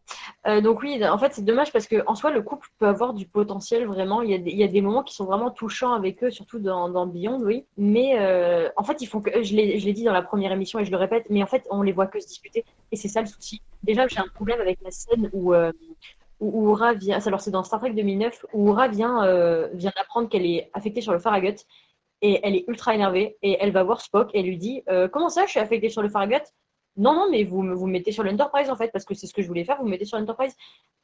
Euh, 0.48 0.62
donc 0.62 0.82
oui, 0.82 1.04
en 1.06 1.18
fait, 1.18 1.34
c'est 1.34 1.44
dommage 1.44 1.72
parce 1.72 1.88
que 1.88 2.04
en 2.06 2.16
soi, 2.16 2.32
le 2.32 2.42
couple 2.42 2.68
peut 2.80 2.88
avoir 2.88 3.14
du 3.14 3.26
potentiel 3.26 3.86
vraiment. 3.86 4.22
Il 4.22 4.32
y, 4.32 4.64
a 4.64 4.68
des, 4.68 4.82
moments 4.82 5.04
qui 5.04 5.16
sont 5.16 5.26
vraiment 5.26 5.52
touchants 5.52 5.94
avec 5.94 6.24
eux, 6.24 6.32
surtout 6.32 6.60
dans, 6.60 7.08
Beyond, 7.08 7.42
oui. 7.42 7.66
Mais 7.78 8.20
euh, 8.20 8.70
en 8.76 8.84
fait, 8.84 9.02
ils 9.02 9.08
font 9.08 9.22
que, 9.22 9.42
je 9.42 9.56
l'ai 9.56 9.94
dit 9.94 10.04
dans 10.04 10.14
la 10.14 10.22
première 10.22 10.52
émission 10.52 10.80
et 10.80 10.86
je 10.86 10.92
le 10.92 10.98
répète, 10.98 11.26
mais 11.30 11.42
en 11.44 11.48
fait, 11.48 11.66
on 11.70 11.82
les 11.82 11.94
voit 11.94 12.08
que 12.08 12.20
se 12.20 12.28
disputer 12.28 12.66
et 12.92 12.96
c'est 12.96 13.08
ça 13.08 13.22
le 13.22 13.28
souci. 13.28 13.62
Déjà, 13.84 14.08
j'ai 14.08 14.20
un 14.20 14.28
problème 14.28 14.60
avec 14.60 14.80
la 14.84 14.92
scène 14.92 15.30
où 15.34 15.54
euh, 15.54 15.72
où 16.42 16.72
Ura 16.72 16.94
vient, 16.94 17.20
alors 17.26 17.42
c'est 17.42 17.52
dans 17.52 17.64
Star 17.64 17.80
Trek 17.82 17.92
2009, 17.92 18.46
où 18.54 18.70
Ura 18.70 18.88
vient 18.88 19.26
vient 19.74 19.92
d'apprendre 19.96 20.30
qu'elle 20.30 20.46
est 20.46 20.70
affectée 20.74 21.02
sur 21.02 21.12
le 21.12 21.20
Farragut 21.20 21.56
et 22.22 22.40
elle 22.44 22.56
est 22.56 22.64
ultra 22.68 22.96
énervée 22.96 23.38
et 23.42 23.58
elle 23.60 23.72
va 23.72 23.84
voir 23.84 24.00
Spock 24.00 24.30
et 24.34 24.42
lui 24.42 24.58
dit 24.58 24.82
comment 25.12 25.28
ça, 25.28 25.46
je 25.46 25.52
suis 25.52 25.60
affectée 25.60 25.90
sur 25.90 26.02
le 26.02 26.08
Farragut? 26.08 26.42
Non, 27.00 27.14
non, 27.14 27.28
mais 27.32 27.46
vous 27.46 27.62
vous 27.78 27.88
mettez 27.88 28.12
sur 28.12 28.24
l'Enterprise 28.24 28.70
en 28.70 28.76
fait, 28.76 28.92
parce 28.92 29.06
que 29.06 29.14
c'est 29.14 29.26
ce 29.26 29.34
que 29.34 29.42
je 29.42 29.48
voulais 29.48 29.64
faire, 29.64 29.78
vous, 29.82 29.88
mettez 29.88 30.04
sur 30.04 30.20
l'Enterprise. 30.20 30.54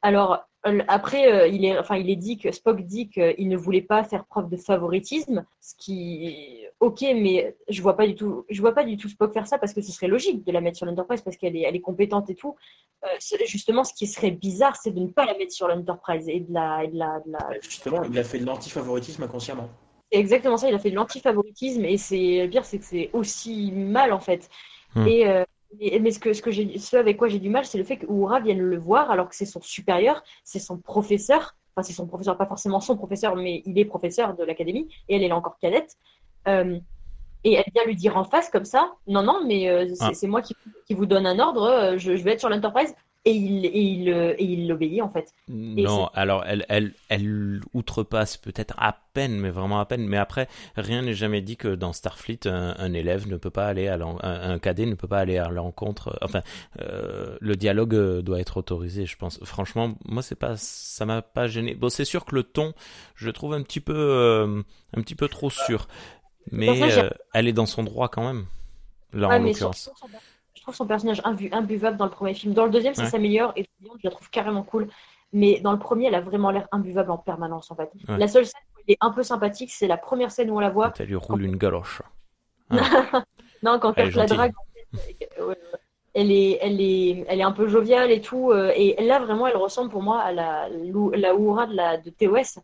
Alors, 0.02 0.46
après, 0.88 1.32
euh, 1.32 1.46
il, 1.46 1.64
est, 1.64 1.78
enfin, 1.78 1.96
il 1.96 2.10
est 2.10 2.16
dit 2.16 2.36
que 2.36 2.52
Spock 2.52 2.82
dit 2.82 3.08
qu'il 3.08 3.48
ne 3.48 3.56
voulait 3.56 3.80
pas 3.80 4.04
faire 4.04 4.26
preuve 4.26 4.50
de 4.50 4.58
favoritisme, 4.58 5.46
ce 5.58 5.74
qui, 5.78 6.66
ok, 6.80 7.00
mais 7.00 7.56
je 7.70 7.80
vois 7.80 7.96
pas 7.96 8.06
du 8.06 8.14
tout, 8.14 8.44
je 8.50 8.60
vois 8.60 8.74
pas 8.74 8.84
du 8.84 8.98
tout 8.98 9.08
Spock 9.08 9.32
faire 9.32 9.46
ça 9.46 9.56
parce 9.56 9.72
que 9.72 9.80
ce 9.80 9.90
serait 9.90 10.06
logique 10.06 10.44
de 10.44 10.52
la 10.52 10.60
mettre 10.60 10.76
sur 10.76 10.84
l'Enterprise 10.84 11.22
parce 11.22 11.38
qu'elle 11.38 11.56
est, 11.56 11.62
elle 11.62 11.74
est 11.74 11.80
compétente 11.80 12.28
et 12.28 12.34
tout. 12.34 12.56
Euh, 13.04 13.08
justement, 13.46 13.82
ce 13.82 13.94
qui 13.94 14.06
serait 14.06 14.32
bizarre, 14.32 14.76
c'est 14.76 14.90
de 14.90 15.00
ne 15.00 15.08
pas 15.08 15.24
la 15.24 15.36
mettre 15.38 15.52
sur 15.52 15.66
l'Enterprise 15.66 16.28
et 16.28 16.40
de 16.40 16.52
la, 16.52 16.82
Justement, 17.62 18.02
il 18.02 18.18
a 18.18 18.24
fait 18.24 18.38
de 18.38 18.44
l'anti-favoritisme 18.44 19.22
inconsciemment. 19.22 19.70
c'est 20.12 20.18
exactement 20.18 20.58
ça. 20.58 20.68
Il 20.68 20.74
a 20.74 20.78
fait 20.78 20.90
de 20.90 20.96
l'antifavoritisme 20.96 21.86
et 21.86 21.96
c'est 21.96 22.42
le 22.42 22.50
pire, 22.50 22.66
c'est 22.66 22.80
que 22.80 22.84
c'est 22.84 23.08
aussi 23.14 23.72
mal 23.72 24.12
en 24.12 24.20
fait. 24.20 24.50
Hmm. 24.94 25.06
Et, 25.06 25.24
mais 26.00 26.10
ce 26.10 26.18
que, 26.18 26.32
ce 26.32 26.42
que 26.42 26.50
j'ai, 26.50 26.78
ce 26.78 26.96
avec 26.96 27.16
quoi 27.16 27.28
j'ai 27.28 27.38
du 27.38 27.50
mal, 27.50 27.64
c'est 27.64 27.78
le 27.78 27.84
fait 27.84 27.98
que 27.98 28.06
Uhura 28.06 28.40
vienne 28.40 28.60
le 28.60 28.78
voir 28.78 29.10
alors 29.10 29.28
que 29.28 29.34
c'est 29.34 29.46
son 29.46 29.60
supérieur, 29.60 30.22
c'est 30.44 30.58
son 30.58 30.78
professeur. 30.78 31.56
Enfin, 31.74 31.86
c'est 31.86 31.92
son 31.92 32.06
professeur, 32.06 32.38
pas 32.38 32.46
forcément 32.46 32.80
son 32.80 32.96
professeur, 32.96 33.36
mais 33.36 33.62
il 33.66 33.78
est 33.78 33.84
professeur 33.84 34.34
de 34.34 34.44
l'académie 34.44 34.88
et 35.08 35.16
elle, 35.16 35.22
est 35.22 35.32
encore 35.32 35.58
cadette. 35.58 35.96
Euh, 36.48 36.78
et 37.44 37.54
elle 37.54 37.64
vient 37.74 37.84
lui 37.84 37.96
dire 37.96 38.16
en 38.16 38.24
face 38.24 38.48
comme 38.48 38.64
ça, 38.64 38.92
non, 39.06 39.22
non, 39.22 39.44
mais 39.46 39.68
euh, 39.68 39.86
ah. 40.00 40.10
c'est 40.14 40.26
moi 40.26 40.42
qui, 40.42 40.56
qui, 40.86 40.94
vous 40.94 41.06
donne 41.06 41.26
un 41.26 41.38
ordre, 41.38 41.62
euh, 41.62 41.98
je, 41.98 42.16
je 42.16 42.24
vais 42.24 42.32
être 42.32 42.40
sur 42.40 42.48
l'Enterprise 42.48 42.94
et 43.26 43.32
il 43.32 43.66
et 43.66 43.80
il 43.80 44.08
euh, 44.08 44.34
et 44.38 44.44
il 44.44 44.68
l'obéit 44.68 45.02
en 45.02 45.10
fait. 45.10 45.34
non, 45.48 46.06
alors 46.14 46.44
elle 46.46 46.64
elle 46.68 46.94
elle 47.08 47.60
outrepasse 47.74 48.36
peut-être 48.36 48.72
à 48.78 48.96
peine, 49.12 49.40
mais 49.40 49.50
vraiment 49.50 49.80
à 49.80 49.84
peine. 49.84 50.06
Mais 50.06 50.16
après, 50.16 50.48
rien 50.76 51.02
n'est 51.02 51.12
jamais 51.12 51.42
dit 51.42 51.56
que 51.56 51.74
dans 51.74 51.92
Starfleet, 51.92 52.46
un, 52.46 52.92
élève 52.92 53.28
ne 53.28 53.36
peut 53.36 53.50
pas 53.50 53.66
aller 53.66 53.88
à 53.88 53.98
un, 54.22 54.58
cadet 54.60 54.86
ne 54.86 54.94
peut 54.94 55.08
pas 55.08 55.18
aller 55.18 55.38
à 55.38 55.48
l'encontre. 55.48 56.16
Enfin, 56.22 56.42
euh, 56.80 57.36
le 57.40 57.56
dialogue 57.56 57.96
euh, 57.96 58.22
doit 58.22 58.38
être 58.38 58.58
autorisé, 58.58 59.06
je 59.06 59.16
pense. 59.16 59.40
Franchement, 59.42 59.96
moi 60.04 60.22
c'est 60.22 60.36
pas 60.36 60.56
ça 60.56 61.04
m'a 61.04 61.20
pas 61.20 61.48
gêné. 61.48 61.74
Bon, 61.74 61.88
c'est 61.88 62.04
sûr 62.04 62.24
que 62.24 62.34
le 62.36 62.44
ton, 62.44 62.74
je 63.16 63.26
le 63.26 63.32
trouve 63.32 63.54
un 63.54 63.62
petit 63.62 63.80
peu 63.80 64.64
un 64.96 65.02
petit 65.02 65.16
peu 65.16 65.26
trop 65.26 65.50
sûr, 65.50 65.88
mais 66.52 66.68
elle 67.34 67.48
est 67.48 67.52
dans 67.52 67.66
son 67.66 67.82
droit 67.82 68.08
quand 68.08 68.24
même. 68.24 68.46
Là 69.12 69.28
en 69.28 69.38
l'occurrence 69.40 69.90
trouve 70.66 70.74
son 70.74 70.86
personnage 70.86 71.22
imbuvable 71.24 71.96
dans 71.96 72.04
le 72.04 72.10
premier 72.10 72.34
film. 72.34 72.52
Dans 72.52 72.64
le 72.64 72.70
deuxième, 72.70 72.94
ça 72.94 73.06
s'améliore 73.06 73.52
et 73.56 73.66
je 73.82 73.88
la 74.02 74.10
trouve 74.10 74.28
carrément 74.30 74.64
cool. 74.64 74.88
Mais 75.32 75.60
dans 75.60 75.72
le 75.72 75.78
premier, 75.78 76.06
elle 76.06 76.14
a 76.14 76.20
vraiment 76.20 76.50
l'air 76.50 76.66
imbuvable 76.72 77.10
en 77.10 77.18
permanence, 77.18 77.70
en 77.70 77.76
fait. 77.76 77.90
La 78.08 78.26
seule 78.26 78.46
scène 78.46 78.60
où 78.74 78.80
elle 78.80 78.94
est 78.94 78.98
un 79.00 79.10
peu 79.10 79.22
sympathique, 79.22 79.70
c'est 79.70 79.86
la 79.86 79.96
première 79.96 80.30
scène 80.30 80.50
où 80.50 80.56
on 80.56 80.60
la 80.60 80.70
voit. 80.70 80.88
Quand 80.88 81.00
elle 81.00 81.08
lui 81.08 81.16
roule 81.16 81.42
une 81.42 81.56
galoche. 81.56 82.02
non, 83.62 83.78
quand 83.78 83.92
elle, 83.96 84.10
la 84.10 84.26
drague, 84.26 84.52
elle 86.14 86.32
est, 86.32 86.58
elle, 86.60 86.80
est, 86.80 87.24
elle 87.28 87.40
est 87.40 87.44
un 87.44 87.52
peu 87.52 87.68
joviale 87.68 88.10
et 88.10 88.20
tout. 88.20 88.50
Euh, 88.50 88.72
et 88.74 88.96
là, 89.04 89.20
vraiment, 89.20 89.46
elle 89.46 89.56
ressemble 89.56 89.90
pour 89.90 90.02
moi 90.02 90.20
à 90.20 90.32
la, 90.32 90.68
la 90.68 91.34
Oura 91.36 91.66
de, 91.66 91.74
la, 91.74 91.96
de 91.96 92.10
TOS 92.10 92.60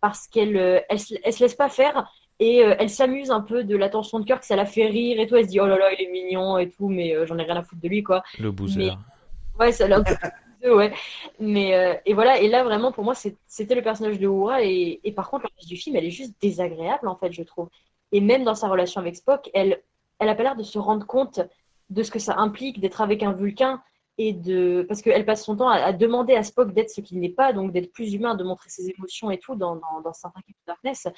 parce 0.00 0.28
qu'elle 0.28 0.56
euh, 0.56 0.80
elle, 0.88 0.98
elle, 1.24 1.32
se 1.32 1.42
laisse 1.42 1.54
pas 1.54 1.68
faire 1.68 2.12
et 2.40 2.64
euh, 2.64 2.74
elle 2.78 2.88
s'amuse 2.88 3.30
un 3.30 3.42
peu 3.42 3.64
de 3.64 3.76
l'attention 3.76 4.18
de 4.18 4.24
cœur 4.24 4.40
que 4.40 4.46
ça 4.46 4.56
la 4.56 4.64
fait 4.64 4.86
rire 4.86 5.20
et 5.20 5.26
tout. 5.26 5.36
Elle 5.36 5.44
se 5.44 5.50
dit, 5.50 5.60
oh 5.60 5.66
là 5.66 5.76
là, 5.76 5.92
il 5.92 6.02
est 6.02 6.10
mignon 6.10 6.58
et 6.58 6.70
tout, 6.70 6.88
mais 6.88 7.14
euh, 7.14 7.26
j'en 7.26 7.38
ai 7.38 7.44
rien 7.44 7.56
à 7.56 7.62
foutre 7.62 7.82
de 7.82 7.88
lui, 7.88 8.02
quoi. 8.02 8.22
Le 8.38 8.50
boozer. 8.50 8.98
Ouais, 9.58 9.72
ça 9.72 9.86
l'a 9.86 10.02
ouais. 10.64 10.92
Mais, 11.38 11.74
euh, 11.74 11.94
et 12.06 12.14
voilà, 12.14 12.40
et 12.40 12.48
là, 12.48 12.64
vraiment, 12.64 12.92
pour 12.92 13.04
moi, 13.04 13.14
c'était 13.14 13.74
le 13.74 13.82
personnage 13.82 14.18
de. 14.18 14.28
Et, 14.62 15.00
et 15.04 15.12
par 15.12 15.30
contre, 15.30 15.44
le 15.44 15.50
reste 15.56 15.68
du 15.68 15.76
film, 15.76 15.96
elle 15.96 16.06
est 16.06 16.10
juste 16.10 16.34
désagréable, 16.40 17.08
en 17.08 17.16
fait, 17.16 17.30
je 17.30 17.42
trouve. 17.42 17.68
Et 18.10 18.22
même 18.22 18.42
dans 18.42 18.54
sa 18.54 18.68
relation 18.68 19.00
avec 19.02 19.16
Spock, 19.16 19.50
elle, 19.52 19.82
elle 20.18 20.28
a 20.28 20.34
pas 20.34 20.42
l'air 20.42 20.56
de 20.56 20.62
se 20.62 20.78
rendre 20.78 21.06
compte 21.06 21.40
de 21.90 22.02
ce 22.02 22.10
que 22.10 22.18
ça 22.18 22.36
implique 22.38 22.80
d'être 22.80 23.02
avec 23.02 23.22
un 23.22 23.32
Vulcain 23.32 23.82
et 24.22 24.34
de 24.34 24.84
parce 24.86 25.00
qu'elle 25.00 25.24
passe 25.24 25.42
son 25.42 25.56
temps 25.56 25.70
à, 25.70 25.94
demander 25.94 26.34
à 26.34 26.42
Spock 26.42 26.74
d'être 26.74 26.90
ce 26.90 27.00
qu'il 27.00 27.18
n'est 27.20 27.30
pas, 27.30 27.54
donc 27.54 27.72
d'être 27.72 27.90
plus 27.90 28.12
humain, 28.12 28.34
de 28.34 28.44
montrer 28.44 28.68
ses 28.68 28.90
émotions 28.90 29.30
et 29.30 29.38
tout 29.38 29.54
dans, 29.54 29.76
dans, 29.76 30.02
dans 30.04 30.12
Star 30.12 30.30
Darkness. 30.66 31.08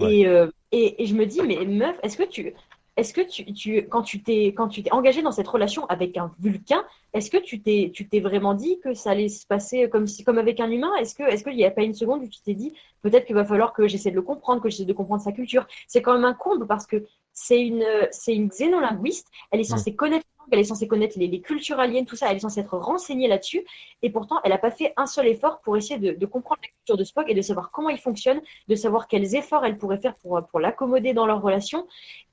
Euh, 0.00 0.48
et, 0.70 1.02
et, 1.02 1.06
je 1.06 1.14
me 1.16 1.26
dis, 1.26 1.42
mais 1.42 1.64
meuf, 1.64 1.96
est-ce 2.04 2.16
que 2.16 2.22
tu, 2.22 2.54
est-ce 2.96 3.12
que 3.12 3.22
tu, 3.22 3.52
tu, 3.52 3.88
quand 3.88 4.02
tu 4.02 4.22
t'es 4.22 4.54
quand 4.56 4.68
tu 4.68 4.84
t'es 4.84 4.92
engagé 4.92 5.20
dans 5.20 5.32
cette 5.32 5.48
relation 5.48 5.84
avec 5.86 6.16
un 6.16 6.32
Vulcain, 6.38 6.84
est-ce 7.12 7.28
que 7.28 7.38
tu 7.38 7.60
t'es 7.60 7.90
tu 7.92 8.08
t'es 8.08 8.20
vraiment 8.20 8.54
dit 8.54 8.78
que 8.78 8.94
ça 8.94 9.10
allait 9.10 9.28
se 9.28 9.48
passer 9.48 9.88
comme 9.90 10.06
si 10.06 10.22
comme 10.22 10.38
avec 10.38 10.60
un 10.60 10.70
humain? 10.70 10.94
Est-ce 11.00 11.16
que 11.16 11.24
est-ce 11.24 11.42
qu'il 11.42 11.56
n'y 11.56 11.64
a 11.64 11.72
pas 11.72 11.82
une 11.82 11.94
seconde 11.94 12.22
où 12.22 12.28
tu 12.28 12.40
t'es 12.40 12.54
dit 12.54 12.72
peut-être 13.02 13.24
qu'il 13.26 13.34
va 13.34 13.44
falloir 13.44 13.72
que 13.72 13.88
j'essaie 13.88 14.12
de 14.12 14.14
le 14.14 14.22
comprendre, 14.22 14.62
que 14.62 14.70
j'essaie 14.70 14.84
de 14.84 14.92
comprendre 14.92 15.22
sa 15.22 15.32
culture? 15.32 15.66
C'est 15.88 16.02
quand 16.02 16.14
même 16.14 16.24
un 16.24 16.34
comble 16.34 16.68
parce 16.68 16.86
que 16.86 17.04
c'est 17.32 17.60
une 17.60 17.84
c'est 18.12 18.36
une 18.36 18.48
xénolinguiste. 18.48 19.28
Elle 19.50 19.58
est 19.58 19.64
censée 19.64 19.96
connaître 19.96 20.24
elle 20.52 20.58
est 20.58 20.64
censée 20.64 20.86
connaître 20.86 21.18
les, 21.18 21.40
cultures 21.40 21.78
aliens, 21.80 22.04
tout 22.04 22.16
ça, 22.16 22.30
elle 22.30 22.36
est 22.36 22.40
censée 22.40 22.60
être 22.60 22.76
renseignée 22.76 23.28
là-dessus, 23.28 23.64
et 24.02 24.10
pourtant 24.10 24.40
elle 24.44 24.50
n'a 24.50 24.58
pas 24.58 24.70
fait 24.70 24.92
un 24.96 25.06
seul 25.06 25.26
effort 25.28 25.60
pour 25.60 25.76
essayer 25.76 25.98
de, 25.98 26.26
comprendre 26.26 26.60
la 26.62 26.68
culture 26.68 26.96
de 26.96 27.04
Spock 27.04 27.26
et 27.28 27.34
de 27.34 27.42
savoir 27.42 27.70
comment 27.70 27.88
il 27.88 27.98
fonctionne, 27.98 28.40
de 28.68 28.74
savoir 28.74 29.08
quels 29.08 29.34
efforts 29.34 29.64
elle 29.64 29.78
pourrait 29.78 29.98
faire 29.98 30.14
pour, 30.16 30.60
l'accommoder 30.60 31.12
dans 31.12 31.26
leur 31.26 31.42
relation, 31.42 31.86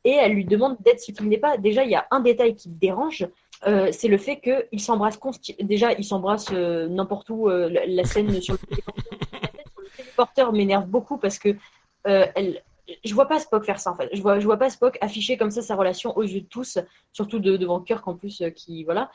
et 0.04 0.12
elle 0.12 0.34
lui 0.34 0.46
demande 0.46 0.78
d'être 0.82 1.00
ce 1.00 1.12
qu'il 1.12 1.28
n'est 1.28 1.38
pas. 1.38 1.58
Déjà, 1.58 1.84
il 1.84 1.92
y 1.92 1.96
a 1.96 2.08
un 2.12 2.20
détail 2.20 2.56
qui 2.56 2.70
me 2.70 2.76
dérange, 2.76 3.28
euh, 3.68 3.90
c'est 3.92 4.08
le 4.08 4.18
fait 4.18 4.40
qu'ils 4.40 4.82
s'embrassent 4.82 5.20
déjà 5.60 5.94
ils 5.94 6.04
s'embrassent 6.04 6.50
euh, 6.52 6.88
n'importe 6.88 7.30
où 7.30 7.48
euh, 7.48 7.70
la, 7.70 8.04
scène 8.06 8.42
sur 8.42 8.56
le 8.56 8.60
téléporteur 9.98 10.52
m'énerve 10.52 10.88
beaucoup 10.88 11.18
parce 11.18 11.38
que 11.38 11.56
elle, 12.04 12.64
je 13.04 13.14
vois 13.14 13.28
pas 13.28 13.40
Spock 13.40 13.66
faire 13.66 13.80
ça 13.80 13.92
en 13.92 13.96
fait. 13.96 14.10
Je 14.14 14.22
vois, 14.22 14.40
je 14.40 14.46
vois 14.46 14.58
pas 14.58 14.70
Spock 14.70 14.98
afficher 15.02 15.38
comme 15.38 15.52
ça 15.52 15.62
sa 15.62 15.76
relation 15.76 16.16
aux 16.18 16.24
yeux 16.24 16.42
de 16.42 16.48
tous, 16.48 16.78
surtout 17.14 17.40
de, 17.40 17.58
devant 17.58 17.80
Kirk 17.80 18.08
en 18.08 18.16
plus, 18.16 18.42
euh, 18.42 18.50
qui 18.50 18.84
voilà. 18.84 19.12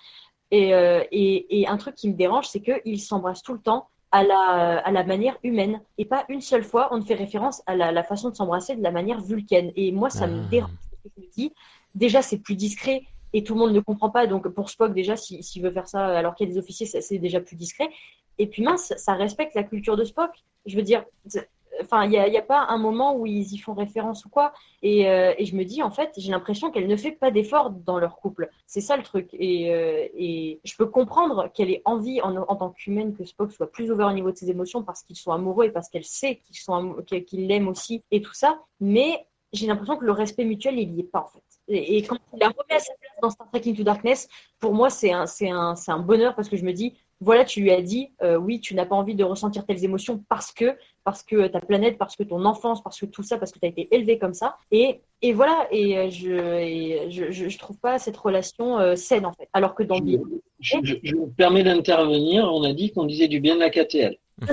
Et, 0.51 0.75
euh, 0.75 1.03
et, 1.11 1.61
et, 1.61 1.67
un 1.67 1.77
truc 1.77 1.97
qui 1.97 2.09
me 2.09 2.15
dérange, 2.15 2.47
c'est 2.47 2.61
qu'ils 2.61 3.01
s'embrassent 3.01 3.43
tout 3.43 3.53
le 3.53 3.59
temps 3.59 3.89
à 4.13 4.23
la, 4.23 4.79
à 4.79 4.91
la 4.93 5.05
manière 5.05 5.37
humaine. 5.43 5.81
Et 5.99 6.05
pas 6.05 6.25
une 6.29 6.41
seule 6.41 6.63
fois, 6.63 6.89
on 6.93 6.99
ne 6.99 7.05
fait 7.05 7.15
référence 7.15 7.63
à 7.67 7.75
la, 7.75 7.91
la 7.91 8.05
façon 8.05 8.31
de 8.31 8.37
s'embrasser 8.37 8.77
de 8.77 8.83
la 8.83 8.93
manière 8.93 9.21
vulcaine. 9.21 9.73
Et 9.75 9.91
moi, 9.91 10.09
ça 10.09 10.27
me 10.27 10.41
ah. 10.41 10.49
dérange. 10.49 10.71
Je 11.05 11.23
me 11.23 11.27
dis, 11.33 11.53
déjà, 11.95 12.23
c'est 12.23 12.39
plus 12.39 12.55
discret 12.55 13.03
et 13.33 13.43
tout 13.43 13.55
le 13.55 13.61
monde 13.61 13.73
ne 13.73 13.81
comprend 13.81 14.11
pas. 14.11 14.27
Donc, 14.27 14.49
pour 14.49 14.71
Spock, 14.71 14.95
déjà, 14.95 15.17
s'il 15.17 15.63
veut 15.63 15.73
faire 15.73 15.89
ça 15.89 16.07
alors 16.07 16.35
qu'il 16.35 16.49
y 16.49 16.51
a 16.51 16.55
des 16.55 16.59
officiers, 16.59 16.87
c'est 16.87 17.19
déjà 17.19 17.41
plus 17.41 17.57
discret. 17.57 17.89
Et 18.39 18.47
puis, 18.47 18.63
mince, 18.63 18.93
ça 18.97 19.15
respecte 19.15 19.55
la 19.55 19.65
culture 19.65 19.97
de 19.97 20.05
Spock. 20.05 20.31
Je 20.67 20.77
veux 20.77 20.83
dire, 20.83 21.05
Enfin, 21.81 22.05
il 22.05 22.11
n'y 22.11 22.37
a, 22.37 22.43
pas 22.43 22.67
un 22.69 22.79
moment 22.79 23.17
où 23.17 23.27
ils 23.27 23.53
y 23.53 23.59
font 23.59 23.75
référence 23.75 24.25
ou 24.25 24.29
quoi. 24.29 24.53
Euh, 24.85 25.35
et, 25.37 25.45
je 25.45 25.57
me 25.57 25.65
dis, 25.65 25.83
en 25.83 25.91
fait, 25.91 26.13
j'ai 26.17 26.31
l'impression 26.31 26.71
qu'elle 26.71 26.87
ne 26.87 26.97
fait 26.97 27.13
pas 27.13 27.31
d'efforts 27.31 27.71
dans 27.71 27.99
leur 27.99 28.17
couple. 28.17 28.51
C'est 28.67 28.81
ça 28.81 28.97
le 28.97 29.03
truc. 29.03 29.29
Et, 29.33 29.73
euh, 29.73 30.07
je 30.65 30.77
peux 30.77 30.87
comprendre 30.87 31.51
qu'elle 31.53 31.71
ait 31.71 31.83
envie, 31.85 32.21
en, 32.21 32.57
tant 32.57 32.71
qu'humaine, 32.71 33.15
que 33.15 33.25
Spock 33.25 33.53
soit 33.53 33.71
plus 33.71 33.91
ouvert 33.91 34.09
au 34.09 34.13
niveau 34.13 34.31
de 34.31 34.37
ses 34.37 34.51
émotions 34.51 34.83
parce 34.83 35.03
qu'ils 35.03 35.17
sont 35.17 35.33
amoureux 35.33 35.67
et 35.67 35.71
parce 35.71 35.89
qu'elle 35.89 36.05
sait 36.05 36.41
qu'ils 36.45 37.25
qu'ils 37.25 37.47
l'aiment 37.47 37.69
aussi 37.69 38.03
et 38.11 38.21
tout 38.21 38.35
ça. 38.35 38.61
Mais 38.81 39.27
j'ai 39.53 39.67
l'impression 39.67 39.97
que 39.97 40.05
le 40.05 40.13
respect 40.13 40.45
mutuel, 40.45 40.79
il 40.79 40.93
n'y 40.93 41.01
est 41.01 41.05
pas, 41.05 41.21
en 41.21 41.29
fait. 41.29 41.43
Et, 41.69 42.03
quand 42.03 42.17
il 42.33 42.39
la 42.39 42.49
remet 42.49 42.75
à 42.75 42.79
sa 42.79 42.93
place 42.95 43.13
dans 43.23 43.31
Star 43.31 43.49
Trek 43.51 43.63
Into 43.67 43.83
Darkness, 43.83 44.29
pour 44.61 44.75
moi, 44.75 44.91
c'est 44.91 45.13
un, 45.13 45.25
un, 45.43 45.75
un 45.87 45.99
bonheur 45.99 46.35
parce 46.35 46.49
que 46.49 46.57
je 46.57 46.65
me 46.65 46.73
dis, 46.73 46.97
voilà, 47.21 47.45
tu 47.45 47.63
lui 47.63 47.71
as 47.71 47.81
dit, 47.81 48.11
euh, 48.23 48.37
oui, 48.37 48.61
tu 48.61 48.75
n'as 48.75 48.85
pas 48.85 48.95
envie 48.95 49.15
de 49.15 49.25
ressentir 49.25 49.65
telles 49.65 49.83
émotions 49.85 50.23
parce 50.29 50.53
que, 50.53 50.77
parce 51.03 51.23
que 51.23 51.47
ta 51.47 51.61
planète, 51.61 51.97
parce 51.97 52.15
que 52.15 52.23
ton 52.23 52.45
enfance, 52.45 52.83
parce 52.83 53.01
que 53.01 53.07
tout 53.07 53.23
ça, 53.23 53.39
parce 53.39 53.53
que 53.53 53.59
tu 53.59 53.65
as 53.65 53.71
été 53.71 53.89
élevé 53.95 54.19
comme 54.19 54.35
ça. 54.35 54.57
Et, 54.71 55.01
et 55.23 55.33
voilà, 55.33 55.67
et 55.71 55.97
euh, 55.97 56.11
je, 56.11 57.31
je, 57.31 57.49
je, 57.49 57.59
trouve 57.59 57.79
pas 57.79 57.99
cette 57.99 58.17
relation 58.17 58.79
euh, 58.79 58.97
saine 58.97 59.25
en 59.25 59.33
fait. 59.33 59.49
Alors 59.55 59.75
que 59.75 59.83
dans 59.83 59.97
je, 60.61 60.77
je, 60.83 60.95
je 61.03 61.15
me 61.15 61.27
permets 61.27 61.65
d'intervenir, 61.65 62.53
on 62.53 62.63
a 62.65 62.75
dit 62.75 62.93
qu'on 62.93 63.05
disait 63.05 63.29
du 63.29 63.41
bien 63.41 63.55
de 63.55 63.61
la 63.61 63.71
KTL. 63.71 64.19
je 64.43 64.47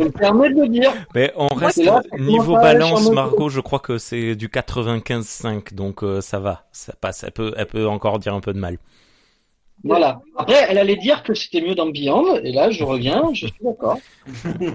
me 0.00 0.10
permets 0.10 0.50
de 0.50 0.62
le 0.62 0.68
dire. 0.68 0.92
Mais 1.14 1.32
on 1.36 1.46
reste 1.46 1.80
niveau 2.18 2.54
balance, 2.54 3.08
Margot. 3.12 3.48
Je 3.48 3.60
crois 3.60 3.78
que 3.78 3.98
c'est 3.98 4.34
du 4.34 4.48
95-5, 4.48 5.74
donc 5.74 6.02
ça 6.20 6.40
va, 6.40 6.64
ça 6.72 6.92
passe. 7.00 7.22
Elle 7.22 7.30
peut, 7.30 7.54
elle 7.56 7.66
peut 7.66 7.86
encore 7.86 8.18
dire 8.18 8.34
un 8.34 8.40
peu 8.40 8.52
de 8.52 8.58
mal. 8.58 8.78
Voilà. 9.86 10.20
Après, 10.36 10.66
elle 10.68 10.78
allait 10.78 10.96
dire 10.96 11.22
que 11.22 11.34
c'était 11.34 11.60
mieux 11.60 11.74
dans 11.74 11.86
Beyond, 11.86 12.36
et 12.36 12.52
là, 12.52 12.70
je 12.70 12.84
reviens, 12.84 13.30
je 13.32 13.46
suis 13.46 13.62
d'accord. 13.62 13.98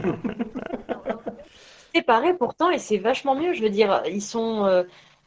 c'est 1.94 2.02
pareil 2.02 2.34
pourtant, 2.38 2.70
et 2.70 2.80
c'est 2.80 2.98
vachement 2.98 3.36
mieux. 3.36 3.54
Je 3.54 3.62
veux 3.62 3.70
dire, 3.70 4.04
ils 4.08 4.22
sont, 4.22 4.66
euh, 4.66 4.84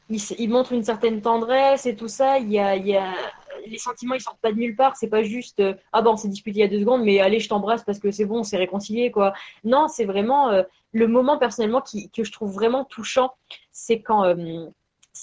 ils, 0.09 0.49
montrent 0.49 0.73
une 0.73 0.85
certaine 0.85 1.21
tendresse 1.21 1.87
et 1.87 1.97
tout 1.97 2.09
ça. 2.09 2.39
Il 2.39 2.51
y 2.51 2.59
a, 2.59 2.77
il 2.77 2.87
y 2.87 2.97
a 2.97 3.13
les 3.67 3.79
sentiments, 3.79 4.15
ils 4.15 4.21
sortent 4.21 4.41
pas 4.41 4.53
de 4.53 4.59
nulle 4.59 4.77
part. 4.77 4.97
C'est 4.97 5.09
pas 5.09 5.23
juste, 5.23 5.61
euh, 5.61 5.75
ah 5.93 6.03
bon, 6.03 6.13
on 6.13 6.17
s'est 6.17 6.29
disputé 6.29 6.59
il 6.59 6.63
y 6.63 6.65
a 6.65 6.69
deux 6.69 6.81
secondes, 6.81 7.03
mais 7.03 7.21
allez, 7.21 7.41
je 7.41 7.49
t'embrasse 7.49 7.85
parce 7.85 7.99
que 7.99 8.11
c'est 8.11 8.25
bon, 8.25 8.41
on 8.41 8.45
s'est 8.45 8.57
réconcilié, 8.57 9.11
quoi. 9.11 9.33
Non, 9.65 9.89
c'est 9.89 10.05
vraiment 10.05 10.51
euh, 10.51 10.63
le 10.93 11.07
moment 11.07 11.39
personnellement 11.39 11.81
qui, 11.81 12.11
que 12.11 12.25
je 12.25 12.33
trouve 12.33 12.53
vraiment 12.53 12.85
touchant, 12.85 13.33
c'est 13.73 14.01
quand 14.01 14.35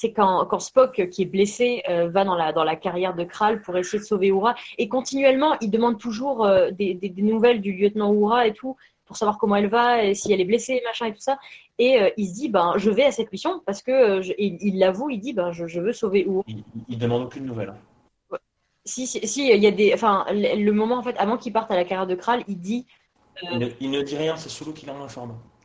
c'est 0.02 0.14
quand, 0.14 0.46
quand, 0.48 0.60
Spock, 0.60 1.10
qui 1.12 1.22
est 1.22 1.26
blessé, 1.26 1.84
euh, 1.88 2.10
va 2.10 2.24
dans 2.24 2.34
la, 2.34 2.54
dans 2.54 2.64
la 2.64 2.76
carrière 2.76 3.14
de 3.14 3.24
Kral 3.24 3.62
pour 3.62 3.78
essayer 3.78 4.00
de 4.00 4.04
sauver 4.04 4.30
Uhura. 4.30 4.56
Et 4.80 4.90
continuellement, 4.90 5.56
il 5.62 5.70
demande 5.70 6.00
toujours 6.00 6.44
euh, 6.44 6.72
des, 6.72 6.96
des, 6.96 7.22
nouvelles 7.22 7.62
du 7.62 7.72
lieutenant 7.74 8.12
Uhura 8.12 8.48
et 8.48 8.54
tout, 8.54 8.76
pour 9.06 9.16
savoir 9.16 9.38
comment 9.38 9.58
elle 9.58 9.70
va, 9.70 10.04
et 10.04 10.16
si 10.16 10.34
elle 10.34 10.42
est 10.42 10.46
blessée, 10.46 10.82
machin 10.86 11.06
et 11.06 11.14
tout 11.14 11.22
ça. 11.22 11.38
Et 11.78 12.02
euh, 12.02 12.10
il 12.18 12.28
se 12.30 12.34
dit, 12.34 12.50
ben, 12.50 12.74
je 12.78 12.90
vais 12.90 13.04
à 13.04 13.12
cette 13.12 13.32
mission 13.32 13.62
parce 13.64 13.84
que, 13.84 14.22
il 14.40 14.80
l'avoue, 14.80 15.12
il 15.12 15.20
dit, 15.20 15.34
ben, 15.34 15.52
je, 15.52 15.68
je, 15.68 15.80
veux 15.80 15.94
sauver 15.94 16.26
Uhura. 16.26 16.44
Il, 16.48 16.64
il 16.90 16.98
demande 16.98 17.26
aucune 17.26 17.46
nouvelle. 17.46 17.72
Si, 18.84 19.06
si, 19.06 19.28
si, 19.28 19.52
il 19.52 19.62
y 19.62 19.68
a 19.68 19.72
des. 19.72 19.94
Enfin, 19.94 20.26
le 20.32 20.72
moment, 20.72 20.98
en 20.98 21.04
fait, 21.04 21.16
avant 21.20 21.38
qu'il 21.38 21.54
parte 21.54 21.70
à 21.70 21.76
la 21.76 21.84
carrière 21.84 22.08
de 22.08 22.16
Kral, 22.16 22.44
il 22.48 22.60
dit. 22.60 22.88
Il 23.52 23.60
ne, 23.60 23.68
il, 23.80 23.92
ne, 23.92 24.02
dit 24.02 24.18
rien, 24.18 24.36
c'est 24.36 24.50
Solo 24.50 24.74
qui 24.74 24.90
en 24.90 25.08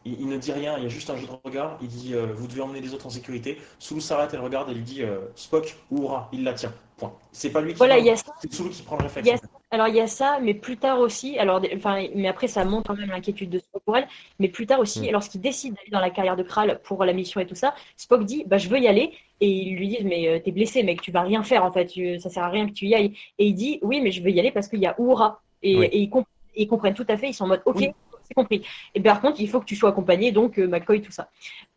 il, 0.07 0.29
ne 0.29 0.37
dit 0.37 0.53
rien, 0.53 0.77
il 0.79 0.85
y 0.85 0.87
a 0.87 0.89
juste 0.89 1.11
un 1.11 1.17
jeu 1.17 1.27
de 1.27 1.33
regard. 1.45 1.79
Il 1.81 1.89
dit 1.89 2.15
euh, 2.15 2.27
Vous 2.35 2.47
devez 2.47 2.63
emmener 2.63 2.81
les 2.81 2.95
autres 2.95 3.07
en 3.07 3.11
sécurité. 3.11 3.59
Sulu 3.79 4.01
s'arrête, 4.01 4.31
elle 4.33 4.41
regarde 4.41 4.71
et 4.71 4.75
lui 4.75 4.83
dit 4.83 5.03
euh, 5.03 5.19
Spock 5.35 5.77
ou 5.91 6.05
Ura, 6.05 6.29
il 6.33 6.45
la 6.45 6.55
tient. 6.55 6.73
Point. 6.97 7.13
C'est 7.31 7.51
pas 7.51 7.61
lui 7.61 7.73
qui 7.73 7.79
voilà, 7.79 7.97
prend, 7.97 8.33
c'est 8.41 8.53
Sulu 8.53 8.71
qui 8.71 8.83
prend 8.83 8.97
le 8.97 9.03
réflexe. 9.03 9.43
Alors 9.71 9.89
il 9.89 9.97
y 9.97 10.01
a 10.01 10.07
ça, 10.07 10.39
mais 10.41 10.55
plus 10.55 10.77
tard 10.77 11.01
aussi. 11.01 11.39
Alors, 11.39 11.61
enfin, 11.75 12.07
mais 12.15 12.29
après 12.29 12.47
ça 12.47 12.65
montre 12.65 12.89
quand 12.89 12.97
même 12.97 13.11
l'inquiétude 13.11 13.51
de 13.51 13.59
Spock 13.59 13.83
pour 13.85 13.97
elle. 13.97 14.07
Mais 14.39 14.49
plus 14.49 14.67
tard 14.67 14.81
aussi, 14.81 15.09
mm. 15.09 15.13
lorsqu'il 15.13 15.41
décide 15.41 15.75
d'aller 15.75 15.91
dans 15.91 16.01
la 16.01 16.11
carrière 16.11 16.37
de 16.37 16.43
Kral 16.43 16.81
pour 16.85 17.05
la 17.05 17.13
mission 17.13 17.41
et 17.41 17.47
tout 17.47 17.55
ça, 17.55 17.75
Spock 17.97 18.25
dit, 18.25 18.45
bah 18.47 18.59
je 18.59 18.69
veux 18.69 18.79
y 18.79 18.89
aller. 18.89 19.13
Et 19.41 19.49
ils 19.49 19.77
lui 19.77 19.89
disent, 19.89 20.05
mais 20.05 20.29
euh, 20.29 20.39
t'es 20.39 20.53
blessé, 20.53 20.83
mec, 20.83 21.03
tu 21.03 21.11
vas 21.11 21.23
rien 21.23 21.43
faire 21.43 21.65
en 21.65 21.73
fait. 21.73 21.91
ça 22.21 22.31
sert 22.31 22.45
à 22.45 22.49
rien 22.49 22.67
que 22.67 22.73
tu 22.73 22.87
y 22.87 22.95
ailles. 22.95 23.13
Et 23.39 23.47
il 23.47 23.55
dit, 23.55 23.79
oui, 23.83 24.01
mais 24.01 24.11
je 24.11 24.23
veux 24.23 24.31
y 24.31 24.41
aller 24.41 24.53
parce 24.53 24.69
qu'il 24.69 24.81
y 24.81 24.87
a 24.87 24.95
Uhura. 24.99 25.43
Et, 25.63 25.99
ils, 26.55 26.69
comprennent 26.69 26.95
tout 26.95 27.07
à 27.09 27.17
fait. 27.17 27.29
Ils 27.31 27.35
sont 27.35 27.45
en 27.45 27.49
mode, 27.49 27.63
ok, 27.67 27.93
c'est 28.27 28.35
compris. 28.35 28.63
Et 28.95 29.01
par 29.01 29.21
contre, 29.21 29.41
il 29.41 29.49
faut 29.49 29.61
que 29.61 29.65
tu 29.65 29.77
sois 29.77 29.91
accompagné, 29.91 30.33
donc 30.33 30.59
euh, 30.59 30.67
McCoy, 30.67 31.01
tout 31.01 31.13
ça. 31.13 31.31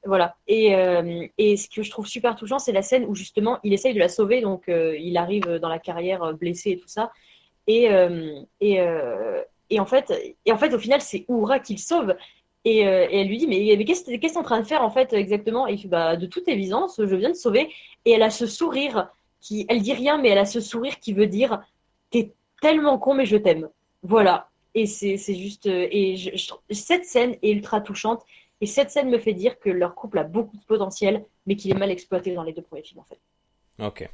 Voilà. 0.06 0.36
Et, 0.48 0.76
euh, 0.76 1.28
et, 1.38 1.58
ce 1.58 1.70
que 1.70 1.84
je 1.84 1.90
trouve 1.90 2.08
super 2.08 2.36
touchant, 2.36 2.60
c'est 2.60 2.72
la 2.72 2.82
scène 2.82 3.06
où 3.06 3.16
justement 3.16 3.60
il 3.64 3.74
essaye 3.74 3.94
de 3.94 4.00
la 4.00 4.10
sauver, 4.10 4.42
donc 4.42 4.70
euh, 4.70 4.98
il 4.98 5.18
arrive 5.18 5.46
dans 5.62 5.70
la 5.70 5.80
carrière 5.80 6.34
blessé 6.34 6.72
et 6.72 6.80
tout 6.80 6.88
ça. 6.88 7.12
Et, 7.68 7.88
et, 8.62 9.80
en, 9.80 9.86
fait, 9.86 10.12
au 10.74 10.80
final, 10.80 11.02
c'est 11.02 11.26
Oura 11.28 11.60
qui 11.60 11.74
le 11.74 11.80
sauve. 11.80 12.16
Et, 12.66 12.80
elle 12.80 13.28
lui 13.28 13.38
dit 13.38 13.48
Mais, 13.48 13.76
mais 13.78 13.86
qu'est-ce 13.86 14.06
que 14.06 14.16
tu 14.16 14.26
es 14.26 14.38
en 14.38 14.44
train 14.44 14.60
de 14.60 14.66
faire 14.66 14.82
en 14.82 14.90
fait 14.90 15.14
exactement? 15.14 15.68
Et 15.68 15.74
il 15.74 15.78
fait 15.80 15.88
bah, 15.88 16.16
De 16.16 16.26
toute 16.26 16.48
évidence, 16.48 17.00
je 17.04 17.16
viens 17.16 17.30
de 17.30 17.36
sauver. 17.36 17.70
Et 18.06 18.12
elle 18.12 18.24
a 18.24 18.32
ce 18.32 18.48
sourire 18.48 19.10
qui. 19.40 19.68
Elle 19.70 19.84
dit 19.84 19.94
rien, 19.94 20.18
mais 20.18 20.30
elle 20.30 20.40
a 20.40 20.46
ce 20.46 20.62
sourire 20.62 21.00
qui 21.00 21.14
veut 21.14 21.28
dire 21.28 21.62
T'es 22.10 22.34
tellement 22.60 22.98
con, 22.98 23.14
mais 23.14 23.28
je 23.28 23.38
t'aime. 23.38 23.70
Voilà. 24.02 24.49
Et 24.76 24.86
c'est 24.86 25.18
juste. 25.18 25.68
Euh, 25.68 25.88
et 25.92 26.38
cette 26.72 27.06
scène 27.06 27.36
est 27.42 27.52
ultra 27.52 27.82
touchante. 27.82 28.24
Et 28.62 28.66
cette 28.66 28.92
scène 28.92 29.10
me 29.10 29.20
fait 29.20 29.34
dire 29.34 29.58
que 29.60 29.70
leur 29.70 29.96
couple 29.96 30.20
a 30.20 30.24
beaucoup 30.24 30.58
de 30.58 30.64
potentiel, 30.64 31.26
mais 31.46 31.56
qu'il 31.56 31.72
est 31.72 31.80
mal 31.80 31.92
exploité 31.92 32.34
dans 32.34 32.44
les 32.44 32.54
deux 32.54 32.62
premiers 32.62 32.84
films, 32.84 33.00
en 33.00 33.06
fait. 33.06 33.20
Ok. 33.80 34.10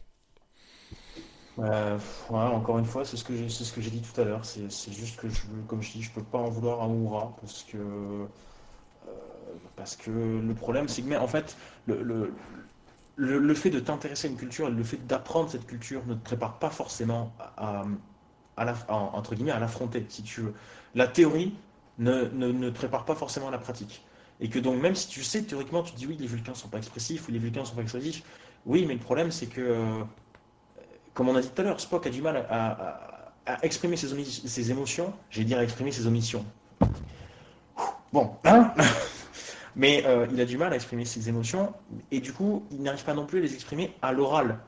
Euh, 1.58 1.98
encore 2.30 2.77
une 2.80 2.85
fois, 2.85 3.06
c'est 3.06 3.17
ce 3.17 3.24
que 3.24 3.35
j'ai, 3.35 3.50
ce 3.50 3.72
que 3.72 3.82
j'ai 3.82 3.90
dit 3.90 4.01
tout 4.01 4.19
à 4.19 4.25
l'heure. 4.25 4.43
C'est, 4.43 4.69
juste 4.92 5.19
que 5.19 5.30
je, 5.30 5.42
comme 5.67 5.82
je 5.82 5.93
dis, 5.93 6.03
je 6.03 6.11
peux 6.11 6.24
pas 6.24 6.38
en 6.38 6.50
vouloir 6.50 6.82
à 6.82 6.88
Oura 6.88 7.35
parce 7.40 7.64
que 7.64 7.77
euh, 7.77 8.25
parce 9.75 9.95
que 9.95 10.11
le 10.11 10.53
problème, 10.53 10.88
c'est 10.88 11.01
que 11.01 11.08
mais 11.08 11.17
en 11.17 11.27
fait, 11.27 11.56
le, 11.85 12.03
le, 12.03 12.34
le, 13.16 13.53
fait 13.53 13.69
de 13.69 13.80
t'intéresser 13.80 14.27
à 14.27 14.32
une 14.32 14.38
culture, 14.38 14.69
le 14.69 14.84
fait 14.84 14.98
d'apprendre 15.08 15.50
cette 15.50 15.66
culture 15.66 16.06
ne 16.06 16.14
te 16.14 16.24
prépare 16.24 16.59
pas 16.59 16.69
forcément 16.69 17.34
à, 17.40 17.80
à 17.82 17.85
la, 18.64 18.75
entre 18.90 19.35
guillemets, 19.35 19.51
à 19.51 19.59
l'affronter, 19.59 20.06
si 20.08 20.24
tu 20.24 20.42
veux. 20.42 20.53
La 20.93 21.08
théorie 21.08 21.53
ne, 21.98 22.24
ne, 22.25 22.69
prépare 22.69 23.03
pas 23.03 23.16
forcément 23.16 23.50
à 23.50 23.51
la 23.51 23.58
pratique. 23.58 24.06
Et 24.40 24.50
que 24.50 24.59
donc, 24.59 24.82
même 24.82 24.95
si 24.95 25.08
tu 25.08 25.24
sais, 25.24 25.42
théoriquement, 25.43 25.84
tu 25.84 25.92
te 25.93 25.98
dis 25.98 26.08
oui, 26.08 26.16
les 26.19 26.27
Vulcains 26.27 26.53
sont 26.53 26.67
pas 26.67 26.77
expressifs 26.77 27.27
ou 27.27 27.32
les 27.32 27.40
Vulcains 27.40 27.66
sont 27.66 27.75
pas 27.75 27.82
expressifs, 27.82 28.24
oui, 28.66 28.85
mais 28.88 28.93
le 28.93 29.00
problème, 29.00 29.32
c'est 29.32 29.48
que, 29.48 30.01
comme 31.14 31.27
on 31.27 31.35
a 31.35 31.42
dit 31.42 31.50
tout 31.50 31.61
à 31.61 31.66
l'heure, 31.66 31.80
Spock 31.80 32.08
a 32.08 32.09
du 32.09 32.22
mal 32.22 32.45
à, 32.50 33.34
exprimer 33.61 33.95
ses, 33.95 34.08
ses 34.25 34.72
émotions, 34.72 35.14
j'ai 35.30 35.43
dire 35.43 35.59
à 35.59 35.64
exprimer 35.64 35.92
ses 35.92 36.08
omissions. 36.08 36.45
Bon, 38.11 38.32
hein? 38.45 38.74
Mais 39.75 40.03
euh, 40.06 40.25
il 40.32 40.40
a 40.40 40.45
du 40.45 40.58
mal 40.58 40.72
à 40.72 40.75
exprimer 40.75 41.06
ses 41.06 41.27
émotions, 41.27 41.74
et 42.11 42.22
du 42.22 42.32
coup, 42.32 42.66
il 42.72 42.82
n'arrive 42.82 43.03
pas 43.03 43.14
non 43.14 43.25
plus 43.25 43.40
à 43.40 43.42
les 43.42 43.53
exprimer 43.53 43.93
à 44.01 44.14
l'oral. 44.14 44.59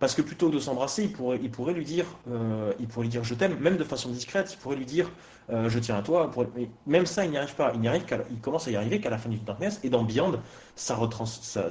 Parce 0.00 0.14
que 0.14 0.22
plutôt 0.22 0.48
que 0.48 0.54
de 0.54 0.58
s'embrasser, 0.58 1.04
il 1.04 1.12
pourrait, 1.12 1.38
il 1.42 1.50
pourrait 1.50 1.74
lui 1.74 1.84
dire, 1.84 2.06
euh, 2.30 2.72
il 2.80 2.88
pourrait 2.88 3.04
lui 3.04 3.10
dire 3.10 3.22
je 3.22 3.34
t'aime, 3.34 3.58
même 3.60 3.76
de 3.76 3.84
façon 3.84 4.08
discrète, 4.08 4.50
il 4.54 4.56
pourrait 4.56 4.76
lui 4.76 4.86
dire 4.86 5.10
euh, 5.50 5.68
je 5.68 5.78
tiens 5.78 5.98
à 5.98 6.02
toi. 6.02 6.30
Mais 6.56 6.70
même 6.86 7.04
ça, 7.04 7.26
il 7.26 7.32
n'y 7.32 7.36
arrive 7.36 7.54
pas. 7.54 7.72
Il 7.74 7.80
n'y 7.80 7.88
arrive 7.88 8.04
il 8.30 8.38
commence 8.40 8.66
à 8.66 8.70
y 8.70 8.76
arriver 8.76 8.98
qu'à 8.98 9.10
la 9.10 9.18
fin 9.18 9.28
du 9.28 9.36
Darkness. 9.36 9.78
Et 9.84 9.90
dans 9.90 10.02
Beyond, 10.02 10.40
ça, 10.74 10.98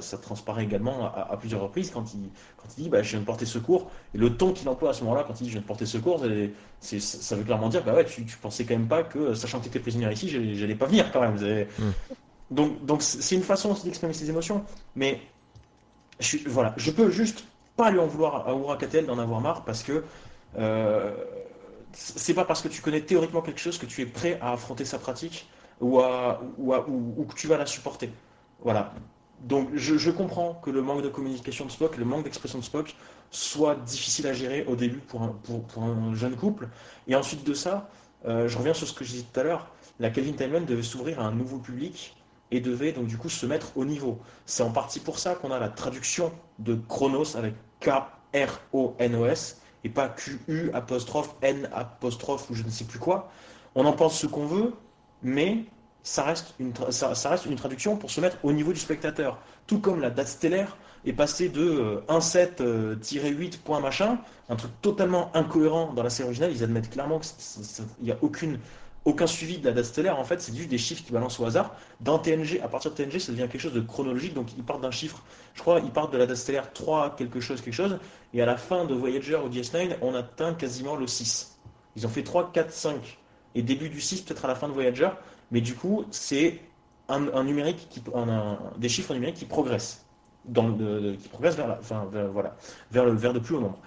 ça, 0.00 0.18
transparaît 0.18 0.62
également 0.62 1.12
à, 1.12 1.36
plusieurs 1.38 1.60
reprises 1.60 1.90
quand 1.90 2.14
il, 2.14 2.30
quand 2.56 2.68
il 2.78 2.84
dit 2.84 2.88
bah, 2.88 3.02
je 3.02 3.10
viens 3.10 3.20
de 3.20 3.24
porter 3.24 3.46
secours. 3.46 3.90
Et 4.14 4.18
le 4.18 4.36
ton 4.36 4.52
qu'il 4.52 4.68
emploie 4.68 4.90
à 4.90 4.92
ce 4.92 5.02
moment-là, 5.02 5.24
quand 5.26 5.40
il 5.40 5.44
dit 5.44 5.48
je 5.48 5.54
viens 5.54 5.62
de 5.62 5.66
porter 5.66 5.86
secours, 5.86 6.24
c'est, 6.78 7.00
ça 7.00 7.34
veut 7.34 7.42
clairement 7.42 7.68
dire 7.68 7.82
bah 7.82 7.94
ouais, 7.94 8.04
tu, 8.04 8.24
tu 8.24 8.36
pensais 8.36 8.64
quand 8.64 8.74
même 8.74 8.86
pas 8.86 9.02
que, 9.02 9.34
sachant 9.34 9.58
que 9.58 9.64
tu 9.64 9.70
étais 9.70 9.80
prisonnière 9.80 10.12
ici, 10.12 10.28
j'allais 10.54 10.76
pas 10.76 10.86
venir 10.86 11.10
quand 11.10 11.20
même. 11.20 11.34
Hmm. 11.34 11.90
Donc, 12.52 12.84
donc 12.84 13.02
c'est 13.02 13.34
une 13.34 13.42
façon 13.42 13.70
aussi 13.70 13.86
d'exprimer 13.86 14.12
ses 14.12 14.30
émotions. 14.30 14.64
Mais 14.94 15.20
je, 16.20 16.36
voilà, 16.46 16.74
je 16.76 16.92
peux 16.92 17.10
juste 17.10 17.44
pas 17.80 17.90
lui 17.90 17.98
en 17.98 18.06
vouloir 18.06 18.46
à 18.46 18.52
Urakatel 18.52 19.06
d'en 19.06 19.18
avoir 19.18 19.40
marre 19.40 19.64
parce 19.64 19.82
que 19.82 20.04
euh, 20.58 21.12
c'est 21.92 22.34
pas 22.34 22.44
parce 22.44 22.60
que 22.60 22.68
tu 22.68 22.82
connais 22.82 23.00
théoriquement 23.00 23.40
quelque 23.40 23.58
chose 23.66 23.78
que 23.78 23.86
tu 23.86 24.02
es 24.02 24.06
prêt 24.06 24.38
à 24.42 24.52
affronter 24.52 24.84
sa 24.84 24.98
pratique 24.98 25.48
ou, 25.80 25.98
à, 26.00 26.42
ou, 26.58 26.74
ou, 27.16 27.24
que 27.24 27.34
tu 27.34 27.46
vas 27.46 27.56
la 27.56 27.64
supporter. 27.64 28.10
Voilà. 28.60 28.92
Donc 29.40 29.70
je, 29.72 30.10
comprends 30.10 30.60
que 30.62 30.68
le 30.68 30.82
manque 30.82 31.00
de 31.00 31.08
communication 31.08 31.64
de 31.64 31.70
Spock, 31.70 31.96
le 31.96 32.04
manque 32.04 32.24
d'expression 32.24 32.58
de 32.58 32.64
Spock 32.64 32.94
soit 33.30 33.76
difficile 33.76 34.26
à 34.26 34.34
gérer 34.34 34.66
au 34.66 34.76
début 34.76 34.98
pour 34.98 35.22
un, 35.22 35.34
pour, 35.44 35.82
un 35.82 36.14
jeune 36.14 36.36
couple. 36.36 36.68
Et 37.08 37.16
ensuite 37.16 37.44
de 37.44 37.54
ça, 37.54 37.88
euh, 38.26 38.46
je 38.46 38.58
reviens 38.58 38.74
sur 38.74 38.86
ce 38.86 38.92
que 38.92 39.06
je 39.06 39.12
disais 39.12 39.24
tout 39.32 39.40
à 39.40 39.42
l'heure, 39.42 39.68
la 40.00 40.10
Kelvin 40.10 40.34
Timeline 40.34 40.66
devait 40.66 40.82
s'ouvrir 40.82 41.18
à 41.18 41.24
un 41.24 41.32
nouveau 41.32 41.56
public 41.56 42.14
et 42.50 42.60
devait 42.60 42.92
donc 42.92 43.06
du 43.06 43.16
coup 43.16 43.28
se 43.28 43.46
mettre 43.46 43.76
au 43.76 43.84
niveau. 43.84 44.18
C'est 44.46 44.62
en 44.62 44.70
partie 44.70 45.00
pour 45.00 45.18
ça 45.18 45.34
qu'on 45.34 45.50
a 45.50 45.58
la 45.58 45.68
traduction 45.68 46.32
de 46.58 46.74
Chronos 46.88 47.36
avec 47.36 47.54
K-R-O-N-O-S 47.80 49.60
et 49.84 49.88
pas 49.88 50.08
Q-U 50.08 50.70
apostrophe 50.74 51.34
N 51.42 51.68
apostrophe 51.72 52.50
ou 52.50 52.54
je 52.54 52.62
ne 52.62 52.70
sais 52.70 52.84
plus 52.84 52.98
quoi. 52.98 53.30
On 53.74 53.84
en 53.86 53.92
pense 53.92 54.18
ce 54.18 54.26
qu'on 54.26 54.46
veut, 54.46 54.74
mais 55.22 55.64
ça 56.02 56.24
reste, 56.24 56.54
une 56.58 56.72
ça, 56.90 57.28
reste 57.28 57.46
une 57.46 57.56
traduction 57.56 57.96
pour 57.96 58.10
se 58.10 58.20
mettre 58.20 58.38
au 58.42 58.52
niveau 58.52 58.72
du 58.72 58.80
spectateur. 58.80 59.38
Tout 59.66 59.80
comme 59.80 60.00
la 60.00 60.10
date 60.10 60.28
stellaire 60.28 60.76
est 61.04 61.12
passée 61.12 61.48
de 61.48 62.02
17-8 62.08 62.60
euh, 62.62 63.50
point 63.64 63.80
machin, 63.80 64.18
un 64.48 64.56
truc 64.56 64.70
totalement 64.82 65.30
incohérent 65.34 65.92
dans 65.92 66.02
la 66.02 66.10
série 66.10 66.28
originale. 66.28 66.52
Ils 66.52 66.64
admettent 66.64 66.90
clairement 66.90 67.20
qu'il 67.20 67.84
n'y 68.02 68.12
a 68.12 68.18
aucune 68.22 68.58
aucun 69.04 69.26
suivi 69.26 69.58
de 69.58 69.66
la 69.66 69.72
date 69.72 69.86
stellaire, 69.86 70.18
en 70.18 70.24
fait, 70.24 70.40
c'est 70.40 70.54
juste 70.54 70.68
des 70.68 70.78
chiffres 70.78 71.02
qui 71.04 71.12
balancent 71.12 71.40
au 71.40 71.46
hasard. 71.46 71.74
Dans 72.00 72.18
TNG, 72.18 72.60
à 72.62 72.68
partir 72.68 72.90
de 72.90 72.96
TNG, 72.96 73.18
ça 73.18 73.32
devient 73.32 73.48
quelque 73.50 73.60
chose 73.60 73.72
de 73.72 73.80
chronologique, 73.80 74.34
donc 74.34 74.48
ils 74.56 74.62
partent 74.62 74.82
d'un 74.82 74.90
chiffre, 74.90 75.22
je 75.54 75.60
crois, 75.62 75.80
ils 75.80 75.90
partent 75.90 76.12
de 76.12 76.18
la 76.18 76.26
date 76.26 76.36
stellaire 76.36 76.72
3, 76.72 77.16
quelque 77.16 77.40
chose, 77.40 77.62
quelque 77.62 77.74
chose, 77.74 77.98
et 78.34 78.42
à 78.42 78.46
la 78.46 78.56
fin 78.56 78.84
de 78.84 78.94
Voyager 78.94 79.36
ou 79.36 79.48
DS9, 79.48 79.96
on 80.02 80.14
atteint 80.14 80.54
quasiment 80.54 80.96
le 80.96 81.06
6. 81.06 81.58
Ils 81.96 82.06
ont 82.06 82.10
fait 82.10 82.22
3, 82.22 82.52
4, 82.52 82.72
5, 82.72 83.18
et 83.54 83.62
début 83.62 83.88
du 83.88 84.00
6, 84.00 84.22
peut-être 84.22 84.44
à 84.44 84.48
la 84.48 84.54
fin 84.54 84.68
de 84.68 84.74
Voyager, 84.74 85.08
mais 85.50 85.62
du 85.62 85.74
coup, 85.74 86.04
c'est 86.10 86.60
un, 87.08 87.42
numérique, 87.42 87.88
qui, 87.88 88.02
des 88.76 88.88
chiffres 88.88 89.14
numériques 89.14 89.36
qui 89.36 89.46
progressent, 89.46 90.04
qui 90.44 91.28
progressent 91.28 91.56
vers, 91.56 91.78
enfin, 91.80 92.08
voilà, 92.32 92.56
vers, 92.92 93.04
le, 93.06 93.12
vers 93.12 93.32
de 93.32 93.38
plus 93.38 93.56
haut 93.56 93.60
nombre. 93.60 93.78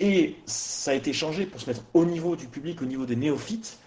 Et 0.00 0.36
ça 0.46 0.92
a 0.92 0.94
été 0.94 1.12
changé 1.12 1.44
pour 1.44 1.60
se 1.60 1.68
mettre 1.68 1.82
au 1.92 2.04
niveau 2.04 2.36
du 2.36 2.46
public, 2.46 2.80
au 2.82 2.84
niveau 2.84 3.04
des 3.04 3.16
néophytes, 3.16 3.78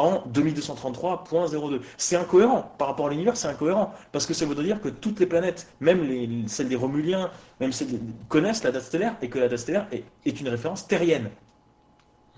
en 0.00 0.24
2233.02. 0.32 1.80
C'est 1.96 2.16
incohérent. 2.16 2.72
Par 2.78 2.88
rapport 2.88 3.06
à 3.06 3.10
l'univers, 3.10 3.36
c'est 3.36 3.48
incohérent. 3.48 3.92
Parce 4.12 4.26
que 4.26 4.34
ça 4.34 4.46
voudrait 4.46 4.64
dire 4.64 4.80
que 4.80 4.88
toutes 4.88 5.20
les 5.20 5.26
planètes, 5.26 5.68
même 5.80 6.02
les, 6.04 6.28
celles 6.48 6.68
des 6.68 6.76
Romuliens, 6.76 7.30
même 7.60 7.72
celles 7.72 8.00
connaissent 8.28 8.64
la 8.64 8.72
date 8.72 8.84
stellaire 8.84 9.16
et 9.22 9.28
que 9.28 9.38
la 9.38 9.48
date 9.48 9.58
stellaire 9.58 9.86
est, 9.92 10.40
une 10.40 10.48
référence 10.48 10.86
terrienne. 10.88 11.30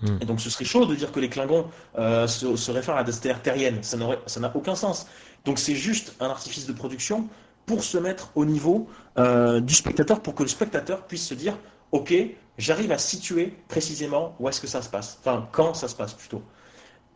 Hmm. 0.01 0.17
Et 0.21 0.25
donc 0.25 0.41
ce 0.41 0.49
serait 0.49 0.65
chaud 0.65 0.85
de 0.85 0.95
dire 0.95 1.11
que 1.11 1.19
les 1.19 1.29
Klingons 1.29 1.67
euh, 1.97 2.27
se, 2.27 2.71
réfèrent 2.71 2.95
à 2.95 2.99
la 2.99 3.03
date 3.03 3.15
stellaire 3.15 3.41
terrienne. 3.41 3.81
Ça 3.81 3.97
n'a 3.97 4.51
aucun 4.55 4.75
sens. 4.75 5.07
Donc 5.45 5.59
c'est 5.59 5.75
juste 5.75 6.15
un 6.19 6.29
artifice 6.29 6.65
de 6.65 6.73
production 6.73 7.27
pour 7.65 7.83
se 7.83 7.97
mettre 7.97 8.29
au 8.35 8.43
niveau 8.43 8.89
euh, 9.17 9.61
du 9.61 9.73
spectateur, 9.73 10.21
pour 10.21 10.35
que 10.35 10.43
le 10.43 10.49
spectateur 10.49 11.03
puisse 11.07 11.25
se 11.25 11.33
dire, 11.33 11.57
ok, 11.91 12.13
j'arrive 12.57 12.91
à 12.91 12.97
situer 12.97 13.53
précisément 13.67 14.35
où 14.39 14.49
est-ce 14.49 14.59
que 14.59 14.67
ça 14.67 14.81
se 14.81 14.89
passe. 14.89 15.17
Enfin, 15.21 15.47
quand 15.51 15.73
ça 15.73 15.87
se 15.87 15.95
passe 15.95 16.13
plutôt. 16.13 16.43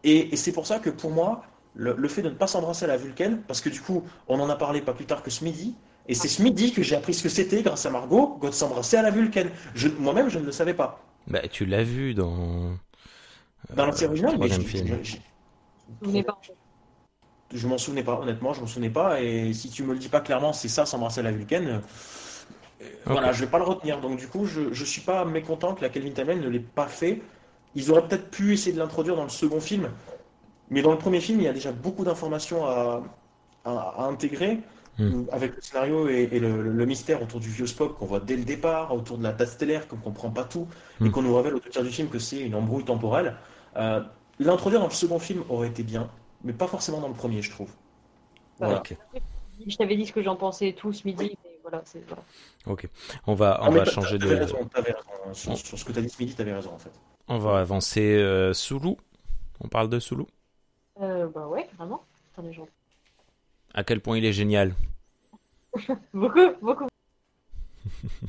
Et, 0.08 0.36
c'est 0.38 0.54
pour 0.54 0.66
ça 0.66 0.80
que 0.80 0.90
pour 0.90 1.12
moi, 1.12 1.44
le, 1.76 2.08
fait 2.08 2.22
de 2.22 2.30
ne 2.30 2.34
pas 2.34 2.48
s'embrasser 2.48 2.86
à 2.86 2.88
la 2.88 2.98
Vulcaine, 2.98 3.42
parce 3.46 3.60
que 3.60 3.68
du 3.70 3.82
coup, 3.82 4.04
on 4.30 4.40
en 4.40 4.50
a 4.50 4.56
parlé 4.56 4.82
pas 4.82 4.94
plus 4.94 5.06
tard 5.06 5.22
que 5.22 5.30
ce 5.30 5.44
midi, 5.44 5.76
et 6.08 6.14
c'est 6.14 6.30
ce 6.30 6.42
midi 6.42 6.72
que 6.72 6.82
j'ai 6.82 6.96
appris 6.96 7.14
ce 7.14 7.22
que 7.22 7.30
c'était 7.30 7.62
grâce 7.62 7.86
à 7.86 7.90
Margot, 7.90 8.40
de 8.42 8.50
s'embrasser 8.52 8.96
à 8.96 9.02
la 9.02 9.12
Vulcaine. 9.12 9.50
Moi-même, 10.00 10.30
je 10.30 10.40
ne 10.40 10.46
le 10.46 10.54
savais 10.54 10.74
pas. 10.74 11.04
Bah, 11.28 11.46
tu 11.50 11.66
l'as 11.66 11.84
vu 11.84 12.14
dans. 12.14 12.78
Dans 13.76 13.86
la 13.86 13.92
série 13.92 14.12
originale, 14.12 14.38
mais 14.40 14.48
je, 14.48 15.18
je 17.54 17.68
m'en 17.68 17.78
souvenais 17.78 18.04
pas, 18.04 18.18
honnêtement, 18.18 18.54
je 18.54 18.62
m'en 18.62 18.68
souvenais 18.68 18.90
pas. 18.90 19.22
Et 19.22 19.52
si 19.52 19.70
tu 19.70 19.84
me 19.84 19.92
le 19.92 20.00
dis 20.00 20.08
pas 20.08 20.22
clairement, 20.22 20.54
c'est 20.54 20.70
ça, 20.70 20.86
s'embrasser 20.86 21.20
à 21.20 21.24
la 21.24 21.32
Vulcaine. 21.34 21.82
Euh, 22.82 22.86
voilà, 23.06 23.34
je 23.34 23.42
vais 23.42 23.52
pas 23.52 23.58
le 23.58 23.66
retenir. 23.66 24.00
Donc 24.00 24.18
du 24.18 24.28
coup, 24.28 24.46
je, 24.46 24.72
je 24.72 24.86
suis 24.86 25.02
pas 25.02 25.26
mécontent 25.26 25.76
que 25.76 25.82
la 25.82 25.90
Kelvin 25.90 26.12
Timeline 26.12 26.40
ne 26.40 26.48
l'ait 26.48 26.60
pas 26.60 26.88
fait 26.88 27.22
ils 27.78 27.92
auraient 27.92 28.08
peut-être 28.08 28.32
pu 28.32 28.54
essayer 28.54 28.74
de 28.74 28.80
l'introduire 28.80 29.16
dans 29.16 29.24
le 29.24 29.30
second 29.30 29.62
film, 29.62 29.92
mais 30.72 30.82
dans 30.82 30.92
le 30.92 30.98
premier 30.98 31.22
film, 31.22 31.40
il 31.40 31.44
y 31.44 31.48
a 31.48 31.54
déjà 31.54 31.72
beaucoup 31.72 32.04
d'informations 32.04 32.66
à, 32.66 33.04
intégrer. 34.00 34.60
Hmm. 34.98 35.26
Avec 35.32 35.56
le 35.56 35.62
scénario 35.62 36.08
et, 36.08 36.40
le, 36.40 36.86
mystère 36.88 37.22
autour 37.22 37.40
du 37.40 37.50
vieux 37.50 37.68
Spock 37.68 38.00
qu'on 38.00 38.08
voit 38.08 38.20
dès 38.20 38.36
le 38.36 38.44
départ, 38.44 38.96
autour 38.96 39.20
de 39.20 39.24
la 39.24 39.32
date 39.32 39.50
stellaire, 39.50 39.88
qu'on 39.88 39.98
comprend 39.98 40.32
pas 40.32 40.44
tout, 40.44 40.68
et 41.00 41.04
hmm. 41.04 41.12
qu'on 41.12 41.22
nous 41.22 41.36
révèle 41.36 41.54
au 41.54 41.60
tiers 41.60 41.84
du 41.84 41.92
film 41.92 42.10
que 42.10 42.18
c'est 42.18 42.40
une 42.40 42.56
embrouille 42.56 42.84
temporelle. 42.84 43.36
Euh, 43.76 44.02
l'introduire 44.40 44.82
dans 44.82 44.88
le 44.88 44.94
second 44.94 45.20
film 45.20 45.44
aurait 45.50 45.68
été 45.68 45.84
bien, 45.84 46.10
mais 46.44 46.54
pas 46.54 46.66
forcément 46.66 47.00
dans 47.00 47.10
le 47.10 47.14
premier, 47.14 47.44
je 47.44 47.52
trouve. 47.52 47.70
Voilà. 48.58 48.82
Je 49.68 49.78
t'avais 49.78 49.98
dit 49.98 50.08
ce 50.08 50.14
que 50.14 50.24
j'en 50.24 50.36
pensais 50.36 50.74
tout 50.74 50.94
ce 50.94 51.06
midi, 51.06 51.38
mais 51.44 51.60
voilà, 51.62 51.84
c'est 51.86 52.02
Ok, 52.66 52.90
on 53.28 53.36
va, 53.36 53.60
on 53.62 53.70
va 53.70 53.86
changer 53.86 54.18
de. 54.18 54.28
Raison. 54.28 54.68
Sur, 55.34 55.56
sur, 55.56 55.78
ce 55.78 55.86
que 55.86 55.92
tu 55.92 56.00
as 56.00 56.02
dit 56.02 56.10
ce 56.10 56.20
midi, 56.20 56.34
tu 56.34 56.42
avais 56.42 56.54
raison 56.54 56.72
en 56.74 56.80
fait. 56.80 56.92
On 57.28 57.38
va 57.40 57.60
avancer 57.60 58.16
euh, 58.16 58.54
Sulu. 58.54 58.96
On 59.60 59.68
parle 59.68 59.90
de 59.90 60.00
Sulu 60.00 60.24
euh, 61.02 61.28
Bah 61.28 61.48
ouais, 61.48 61.70
vraiment. 61.78 62.04
Attendez, 62.34 62.54
je... 62.54 62.62
À 63.74 63.84
quel 63.84 64.00
point 64.02 64.18
il 64.18 64.26
est 64.26 64.34
génial 64.34 64.74
Beaucoup, 66.14 66.52
beaucoup. 66.62 66.88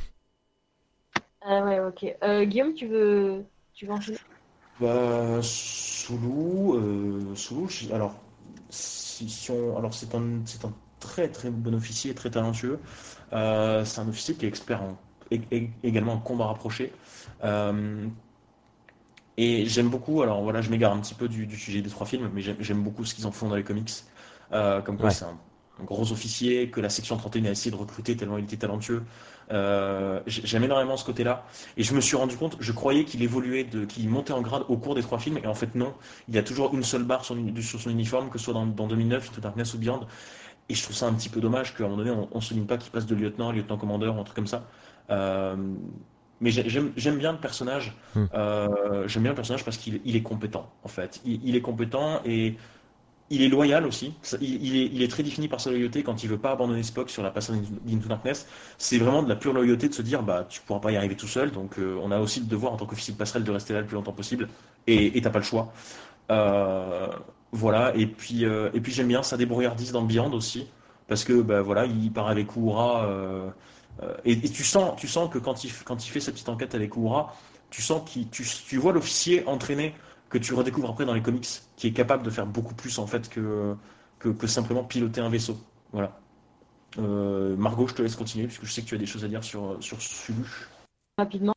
ah 1.43 1.65
ouais, 1.65 1.81
ok. 1.81 2.17
Euh, 2.23 2.45
Guillaume, 2.45 2.75
tu 2.75 2.87
veux, 2.87 3.45
tu 3.73 3.87
veux 3.87 3.93
enchaîner 3.93 4.19
bah, 4.81 5.41
Soulou, 5.43 6.75
euh, 6.77 7.35
Soulou, 7.35 7.69
alors, 7.93 8.15
si, 8.71 9.51
on, 9.51 9.77
alors 9.77 9.93
c'est 9.95 10.15
un, 10.15 10.43
c'est 10.45 10.65
un 10.65 10.73
très 11.01 11.29
très 11.29 11.51
bon 11.51 11.75
officier, 11.75 12.15
très 12.15 12.31
talentueux. 12.31 12.79
Euh, 13.33 13.85
c'est 13.85 14.01
un 14.01 14.09
officier 14.09 14.35
qui 14.35 14.45
est 14.47 14.49
expert 14.49 14.83
en, 14.83 14.97
également 15.83 16.15
en 16.15 16.21
combat 16.21 16.47
rapproché. 16.47 16.93
Euh, 17.45 18.07
et 19.41 19.67
j'aime 19.67 19.89
beaucoup, 19.89 20.23
alors 20.23 20.43
voilà, 20.43 20.61
je 20.63 20.69
m'égare 20.69 20.93
un 20.93 20.99
petit 20.99 21.15
peu 21.15 21.29
du, 21.29 21.49
sujet 21.57 21.81
des 21.81 21.89
trois 21.89 22.09
films, 22.09 22.29
mais 22.35 22.43
j'aime 22.43 22.83
beaucoup 22.83 23.05
ce 23.05 23.15
qu'ils 23.15 23.25
en 23.25 23.31
font 23.31 23.49
dans 23.49 23.55
les 23.55 23.63
comics. 23.63 23.89
Euh, 24.53 24.81
comme 24.83 24.99
quoi 24.99 25.11
c'est 25.11 25.27
un, 25.27 25.39
gros 25.85 26.11
officier 26.11 26.71
que 26.71 26.81
la 26.81 26.91
section 26.91 27.17
31 27.17 27.45
a 27.45 27.51
essayé 27.51 27.71
de 27.71 27.77
recruter 27.77 28.17
tellement 28.17 28.37
il 28.37 28.45
était 28.45 28.57
talentueux. 28.57 29.05
Euh, 29.53 30.19
j'aime 30.27 30.65
énormément 30.65 30.97
ce 30.97 31.05
côté-là. 31.05 31.47
Et 31.77 31.85
je 31.85 31.95
me 31.95 32.01
suis 32.01 32.17
rendu 32.17 32.37
compte, 32.37 32.57
je 32.59 32.73
croyais 32.73 33.05
qu'il 33.05 33.23
évoluait, 33.23 33.65
qu'il 33.89 34.09
montait 34.09 34.33
en 34.33 34.43
grade 34.43 34.65
au 34.69 34.77
cours 34.77 34.97
des 34.97 35.03
trois 35.03 35.21
films, 35.21 35.39
et 35.39 35.47
en 35.47 35.55
fait 35.55 35.77
non. 35.77 35.95
Il 36.27 36.35
y 36.35 36.39
a 36.39 36.43
toujours 36.43 36.75
une 36.75 36.83
seule 36.83 37.05
barre 37.05 37.25
sur, 37.25 37.37
son 37.37 37.91
uniforme, 37.91 38.31
que 38.31 38.39
ce 38.39 38.47
soit 38.47 38.55
dans, 38.55 38.67
dans 38.67 38.89
2009, 38.89 39.29
Into 39.31 39.41
Darkness 39.41 39.73
ou 39.75 39.79
Beyond. 39.79 40.01
Et 40.69 40.75
je 40.75 40.83
trouve 40.83 40.97
ça 40.97 41.07
un 41.07 41.15
petit 41.15 41.29
peu 41.29 41.41
dommage 41.41 41.77
qu'à 41.77 41.85
un 41.85 41.89
moment 41.89 42.03
donné, 42.03 42.11
on 42.11 42.35
ne 42.35 42.41
souligne 42.41 42.67
pas 42.67 42.77
qu'il 42.77 42.91
passe 42.91 43.07
de 43.07 43.15
lieutenant 43.15 43.51
à 43.51 43.53
lieutenant-commandeur 43.53 44.17
ou 44.17 44.21
un 44.21 44.25
truc 44.25 44.35
comme 44.35 44.49
ça. 44.49 44.67
Euh, 45.11 45.57
mais 46.41 46.51
j'aime 46.51 47.19
bien 47.19 47.33
le 47.33 47.39
personnage. 47.39 47.97
Hmm. 48.15 48.25
Euh, 48.35 49.09
j'aime 49.09 49.23
bien 49.23 49.33
le 49.33 49.37
personnage 49.37 49.65
parce 49.65 49.77
qu'il 49.77 50.17
est 50.17 50.23
compétent, 50.23 50.71
en 50.83 50.89
fait. 50.89 51.21
Il, 51.25 51.57
est 51.57 51.61
compétent 51.61 52.21
et 52.25 52.57
il 53.31 53.43
est 53.43 53.49
loyal 53.49 53.87
aussi. 53.87 54.15
Il, 54.41 55.03
est, 55.03 55.09
très 55.09 55.23
défini 55.23 55.49
par 55.49 55.61
sa 55.61 55.71
loyauté 55.71 56.03
quand 56.03 56.23
il 56.23 56.29
veut 56.29 56.39
pas 56.39 56.53
abandonner 56.53 56.83
Spock 56.83 57.11
sur 57.11 57.23
la 57.23 57.31
passage 57.31 57.57
d'Into 57.85 58.09
Darkness. 58.09 58.47
C'est 58.79 58.99
vraiment 58.99 59.23
de 59.23 59.29
la 59.29 59.37
pure 59.37 59.53
loyauté 59.53 59.89
de 59.89 59.95
se 59.95 60.03
dire 60.03 60.23
bah 60.23 60.47
tu 60.49 60.61
pourras 60.61 60.81
pas 60.81 60.93
y 60.93 60.97
arriver 60.97 61.17
tout 61.17 61.27
seul, 61.27 61.51
donc 61.51 61.79
euh, 61.79 61.99
on 62.03 62.11
a 62.11 62.19
aussi 62.19 62.41
le 62.41 62.47
devoir 62.47 62.73
en 62.73 62.77
tant 62.77 62.87
qu'officier 62.87 63.15
de 63.15 63.19
passerelle 63.19 63.45
de 63.45 63.51
rester 63.51 63.75
là 63.75 63.81
le 63.81 63.87
plus 63.87 63.97
longtemps 63.97 64.13
possible. 64.13 64.49
Et 64.87 65.21
t'as 65.21 65.31
pas 65.31 65.41
le 65.41 65.45
choix. 65.45 65.73
Voilà, 67.53 67.95
et 67.97 68.07
puis, 68.07 68.45
euh, 68.45 68.71
et 68.75 68.81
puis 68.81 68.93
j'aime 68.93 69.09
bien 69.09 69.23
sa 69.23 69.37
débrouillardise 69.37 69.93
dans 69.93 70.03
Beyond 70.03 70.33
aussi, 70.33 70.67
parce 71.07 71.25
que 71.25 71.41
bah, 71.41 71.63
voilà, 71.63 71.87
il 71.87 72.13
part 72.13 72.29
avec 72.29 72.55
Uhura, 72.57 73.09
euh, 74.03 74.07
euh, 74.07 74.17
et, 74.25 74.41
tu, 74.41 74.65
sens, 74.65 74.97
tu 74.97 75.09
sens 75.09 75.31
que 75.31 75.39
quand 75.39 75.65
il, 75.65 75.73
quand 75.85 76.07
il 76.07 76.11
fait 76.11 76.21
sa 76.21 76.33
petite 76.33 76.49
enquête 76.49 76.75
avec 76.75 76.97
Uhura, 76.97 77.35
tu 77.71 77.83
sens 77.83 78.09
qu'il, 78.09 78.29
tu, 78.31 78.45
tu 78.45 78.77
vois 78.77 78.93
l'officier 78.93 79.47
entraîné 79.47 79.95
que 80.29 80.39
tu 80.39 80.55
redécouvres 80.55 80.91
après 80.91 81.05
dans 81.05 81.15
les 81.15 81.23
comics, 81.23 81.47
qui 81.77 81.87
est 81.87 81.93
capable 81.93 82.23
de 82.23 82.31
faire 82.31 82.47
beaucoup 82.47 82.75
plus 82.75 82.99
en 82.99 83.07
fait 83.07 83.29
que, 83.29 83.75
que, 84.19 84.47
simplement 84.47 84.85
piloter 84.85 85.21
un 85.21 85.31
vaisseau. 85.31 85.57
Voilà. 85.93 86.19
Margot, 86.97 87.87
je 87.87 87.95
te 87.95 88.03
laisse 88.03 88.17
continuer, 88.17 88.47
puisque 88.47 88.65
je 88.65 88.73
sais 88.73 88.83
que 88.83 88.87
tu 88.87 88.95
as 88.95 88.99
des 88.99 89.07
choses 89.07 89.25
à 89.25 89.29
dire 89.29 89.43
sur, 89.45 89.77
sur. 89.81 89.97
Rapidement. 91.17 91.55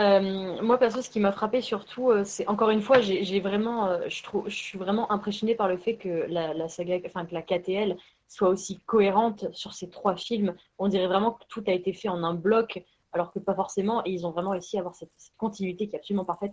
Euh, 0.00 0.60
moi, 0.60 0.78
perso, 0.78 1.02
ce 1.02 1.10
qui 1.10 1.20
m'a 1.20 1.30
frappé 1.30 1.60
surtout, 1.60 2.10
euh, 2.10 2.24
c'est 2.24 2.48
encore 2.48 2.70
une 2.70 2.80
fois, 2.80 3.00
j'ai 3.00 3.40
vraiment, 3.40 3.86
euh, 3.86 4.08
je 4.08 4.22
trouve, 4.24 4.48
je 4.48 4.54
suis 4.54 4.76
vraiment 4.78 5.10
impressionnée 5.12 5.54
par 5.54 5.68
le 5.68 5.76
fait 5.76 5.96
que 5.96 6.26
la, 6.28 6.68
saga, 6.68 6.98
enfin 7.06 7.24
que 7.24 7.34
la 7.34 7.42
KTL 7.42 7.96
soit 8.34 8.48
aussi 8.48 8.80
cohérente 8.86 9.46
sur 9.52 9.72
ces 9.72 9.88
trois 9.88 10.16
films. 10.16 10.54
On 10.78 10.88
dirait 10.88 11.06
vraiment 11.06 11.32
que 11.32 11.44
tout 11.48 11.64
a 11.66 11.72
été 11.72 11.92
fait 11.92 12.08
en 12.08 12.22
un 12.24 12.34
bloc, 12.34 12.82
alors 13.12 13.32
que 13.32 13.38
pas 13.38 13.54
forcément. 13.54 14.04
Et 14.04 14.10
ils 14.10 14.26
ont 14.26 14.30
vraiment 14.30 14.50
réussi 14.50 14.76
à 14.76 14.80
avoir 14.80 14.94
cette, 14.94 15.10
continuité 15.36 15.88
qui 15.88 15.94
est 15.94 15.98
absolument 15.98 16.24
parfaite. 16.24 16.52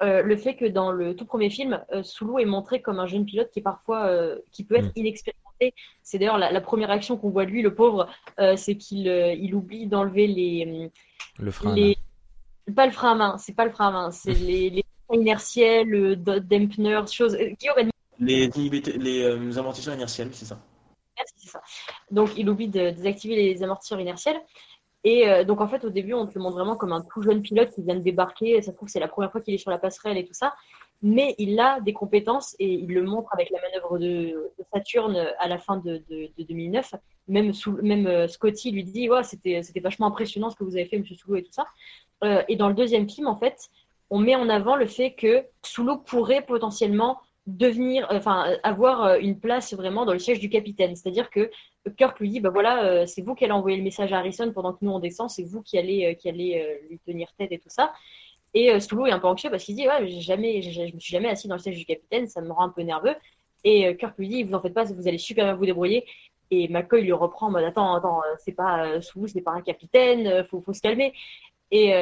le 0.00 0.36
fait 0.36 0.56
que 0.56 0.64
dans 0.64 0.92
le 0.92 1.16
tout 1.16 1.24
premier 1.24 1.50
film, 1.50 1.84
Sulu 2.02 2.40
est 2.40 2.46
montré 2.46 2.80
comme 2.82 2.98
un 2.98 3.06
jeune 3.06 3.24
pilote 3.24 3.50
qui 3.50 3.60
est 3.60 3.62
parfois, 3.62 4.36
qui 4.52 4.64
peut 4.64 4.76
être 4.76 4.88
mm. 4.88 5.00
inexpérimenté. 5.00 5.74
C'est 6.02 6.18
d'ailleurs 6.18 6.38
la, 6.38 6.60
première 6.60 6.90
action 6.90 7.16
qu'on 7.16 7.30
voit 7.30 7.46
de 7.46 7.50
lui, 7.50 7.62
le 7.62 7.74
pauvre, 7.74 8.08
c'est 8.56 8.76
qu'il 8.76 9.06
il 9.06 9.54
oublie 9.54 9.86
d'enlever 9.86 10.26
les, 10.26 10.90
le 11.38 11.50
frein, 11.50 11.74
pas 12.74 12.86
le 12.86 12.92
frein 12.92 13.12
à 13.12 13.14
main, 13.14 13.38
c'est 13.38 13.54
pas 13.54 13.64
le 13.64 13.70
frein 13.70 13.88
à 13.88 13.90
main, 13.90 14.10
c'est 14.10 14.32
les, 14.34 14.70
les 14.70 14.84
inertiels, 15.12 15.88
le 15.88 16.16
dampener, 16.16 17.02
choses. 17.10 17.34
Euh, 17.34 17.50
les, 18.18 18.48
les 18.48 19.22
euh, 19.22 19.58
amortisseurs 19.58 19.94
inertiels, 19.94 20.30
c'est 20.32 20.46
ça. 20.46 20.58
Donc, 22.10 22.30
il 22.36 22.48
oublie 22.48 22.68
de 22.68 22.90
désactiver 22.90 23.36
les 23.36 23.62
amortisseurs 23.62 24.00
inertiels. 24.00 24.40
Et 25.04 25.28
euh, 25.28 25.44
donc, 25.44 25.60
en 25.60 25.68
fait, 25.68 25.84
au 25.84 25.90
début, 25.90 26.14
on 26.14 26.26
te 26.26 26.34
le 26.34 26.40
montre 26.40 26.56
vraiment 26.56 26.76
comme 26.76 26.92
un 26.92 27.02
tout 27.02 27.22
jeune 27.22 27.42
pilote 27.42 27.70
qui 27.70 27.82
vient 27.82 27.94
de 27.94 28.00
débarquer. 28.00 28.60
Ça 28.62 28.72
se 28.72 28.76
trouve, 28.76 28.88
c'est 28.88 29.00
la 29.00 29.08
première 29.08 29.30
fois 29.30 29.40
qu'il 29.40 29.54
est 29.54 29.58
sur 29.58 29.70
la 29.70 29.78
passerelle 29.78 30.16
et 30.16 30.24
tout 30.24 30.34
ça. 30.34 30.54
Mais 31.02 31.34
il 31.38 31.58
a 31.60 31.80
des 31.80 31.92
compétences 31.92 32.56
et 32.58 32.72
il 32.72 32.92
le 32.92 33.02
montre 33.02 33.28
avec 33.32 33.50
la 33.50 33.60
manœuvre 33.60 33.98
de, 33.98 34.52
Saturne 34.72 35.28
à 35.38 35.46
la 35.46 35.58
fin 35.58 35.76
de, 35.76 36.02
de, 36.08 36.30
de 36.36 36.42
2009 36.42 36.94
même, 37.28 37.52
même 37.82 38.06
euh, 38.06 38.28
Scotty 38.28 38.70
lui 38.70 38.84
dit 38.84 39.08
ouais, 39.08 39.22
c'était, 39.22 39.62
c'était 39.62 39.80
vachement 39.80 40.06
impressionnant 40.06 40.50
ce 40.50 40.56
que 40.56 40.64
vous 40.64 40.76
avez 40.76 40.86
fait, 40.86 40.98
Monsieur 40.98 41.16
Soulou 41.16 41.36
et 41.36 41.42
tout 41.42 41.52
ça. 41.52 41.66
Euh, 42.24 42.42
et 42.48 42.56
dans 42.56 42.68
le 42.68 42.74
deuxième 42.74 43.08
film, 43.08 43.26
en 43.26 43.36
fait, 43.36 43.68
on 44.10 44.18
met 44.18 44.36
en 44.36 44.48
avant 44.48 44.76
le 44.76 44.86
fait 44.86 45.12
que 45.14 45.44
Soulou 45.62 45.98
pourrait 45.98 46.42
potentiellement 46.42 47.18
devenir, 47.46 48.10
euh, 48.10 48.18
enfin, 48.18 48.56
avoir 48.62 49.16
une 49.16 49.38
place 49.38 49.74
vraiment 49.74 50.04
dans 50.04 50.12
le 50.12 50.18
siège 50.18 50.40
du 50.40 50.48
capitaine. 50.48 50.96
C'est-à-dire 50.96 51.30
que 51.30 51.50
Kirk 51.96 52.18
lui 52.20 52.30
dit, 52.30 52.40
bah 52.40 52.50
voilà, 52.50 53.06
c'est 53.06 53.22
vous 53.22 53.34
qui 53.34 53.44
allez 53.44 53.52
envoyer 53.52 53.76
le 53.76 53.84
message 53.84 54.12
à 54.12 54.18
Harrison 54.18 54.52
pendant 54.52 54.72
que 54.72 54.78
nous 54.82 54.90
on 54.90 54.98
descend, 54.98 55.30
c'est 55.30 55.44
vous 55.44 55.62
qui 55.62 55.78
allez, 55.78 56.16
qui 56.20 56.28
allez 56.28 56.80
lui 56.90 56.98
tenir 56.98 57.28
tête 57.38 57.52
et 57.52 57.58
tout 57.58 57.68
ça. 57.68 57.92
Et 58.54 58.80
Soulou 58.80 59.06
est 59.06 59.12
un 59.12 59.20
peu 59.20 59.28
anxieux 59.28 59.50
parce 59.50 59.62
qu'il 59.62 59.76
dit, 59.76 59.86
ouais, 59.86 60.08
j'ai 60.08 60.20
jamais, 60.20 60.62
je 60.62 60.82
me 60.82 60.98
suis 60.98 61.12
jamais 61.12 61.28
assis 61.28 61.46
dans 61.46 61.54
le 61.54 61.60
siège 61.60 61.78
du 61.78 61.84
capitaine, 61.84 62.26
ça 62.26 62.40
me 62.40 62.50
rend 62.50 62.64
un 62.64 62.70
peu 62.70 62.82
nerveux. 62.82 63.14
Et 63.62 63.96
Kirk 63.96 64.18
lui 64.18 64.28
dit, 64.28 64.42
vous 64.42 64.54
en 64.54 64.60
faites 64.60 64.74
pas, 64.74 64.84
vous 64.84 65.06
allez 65.06 65.18
super 65.18 65.44
bien 65.44 65.54
vous 65.54 65.66
débrouiller. 65.66 66.04
Et 66.50 66.68
McCoy 66.68 67.02
lui 67.02 67.12
reprend 67.12 67.52
attends, 67.54 67.94
attends, 67.94 68.20
euh, 68.22 68.34
c'est 68.38 68.52
pas 68.52 68.86
euh, 68.86 69.00
Soulou, 69.00 69.26
c'est 69.26 69.40
pas 69.40 69.52
un 69.52 69.62
capitaine, 69.62 70.26
euh, 70.26 70.44
faut, 70.44 70.60
faut 70.60 70.72
se 70.72 70.80
calmer. 70.80 71.12
Et, 71.70 71.92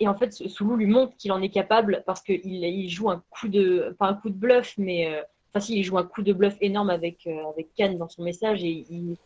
et 0.00 0.08
en 0.08 0.14
fait, 0.14 0.32
Soulou 0.32 0.76
lui 0.76 0.86
montre 0.86 1.16
qu'il 1.16 1.30
en 1.32 1.42
est 1.42 1.50
capable 1.50 2.02
parce 2.06 2.22
qu'il 2.22 2.40
il 2.44 2.88
joue 2.88 3.10
un 3.10 3.22
coup 3.30 3.48
de, 3.48 3.94
pas 3.98 4.06
un 4.06 4.14
coup 4.14 4.30
de 4.30 4.34
bluff, 4.34 4.74
mais 4.78 5.22
enfin 5.50 5.60
si, 5.60 5.78
il 5.78 5.84
joue 5.84 5.98
un 5.98 6.04
coup 6.04 6.22
de 6.22 6.32
bluff 6.32 6.56
énorme 6.60 6.90
avec 6.90 7.26
avec 7.26 7.68
Khan 7.76 7.92
dans 7.94 8.08
son 8.08 8.22
message 8.22 8.64
et 8.64 8.86
il 8.88 9.12
est 9.12 9.16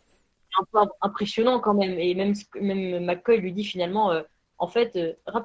un 0.61 0.65
peu 0.73 0.91
impressionnant 1.01 1.61
quand 1.61 1.75
même. 1.75 1.99
Et 1.99 2.15
même 2.15 2.35
même 2.61 3.05
McCoy 3.05 3.39
lui 3.39 3.53
dit 3.53 3.65
finalement. 3.65 4.13
en 4.59 4.67
fait, 4.67 4.99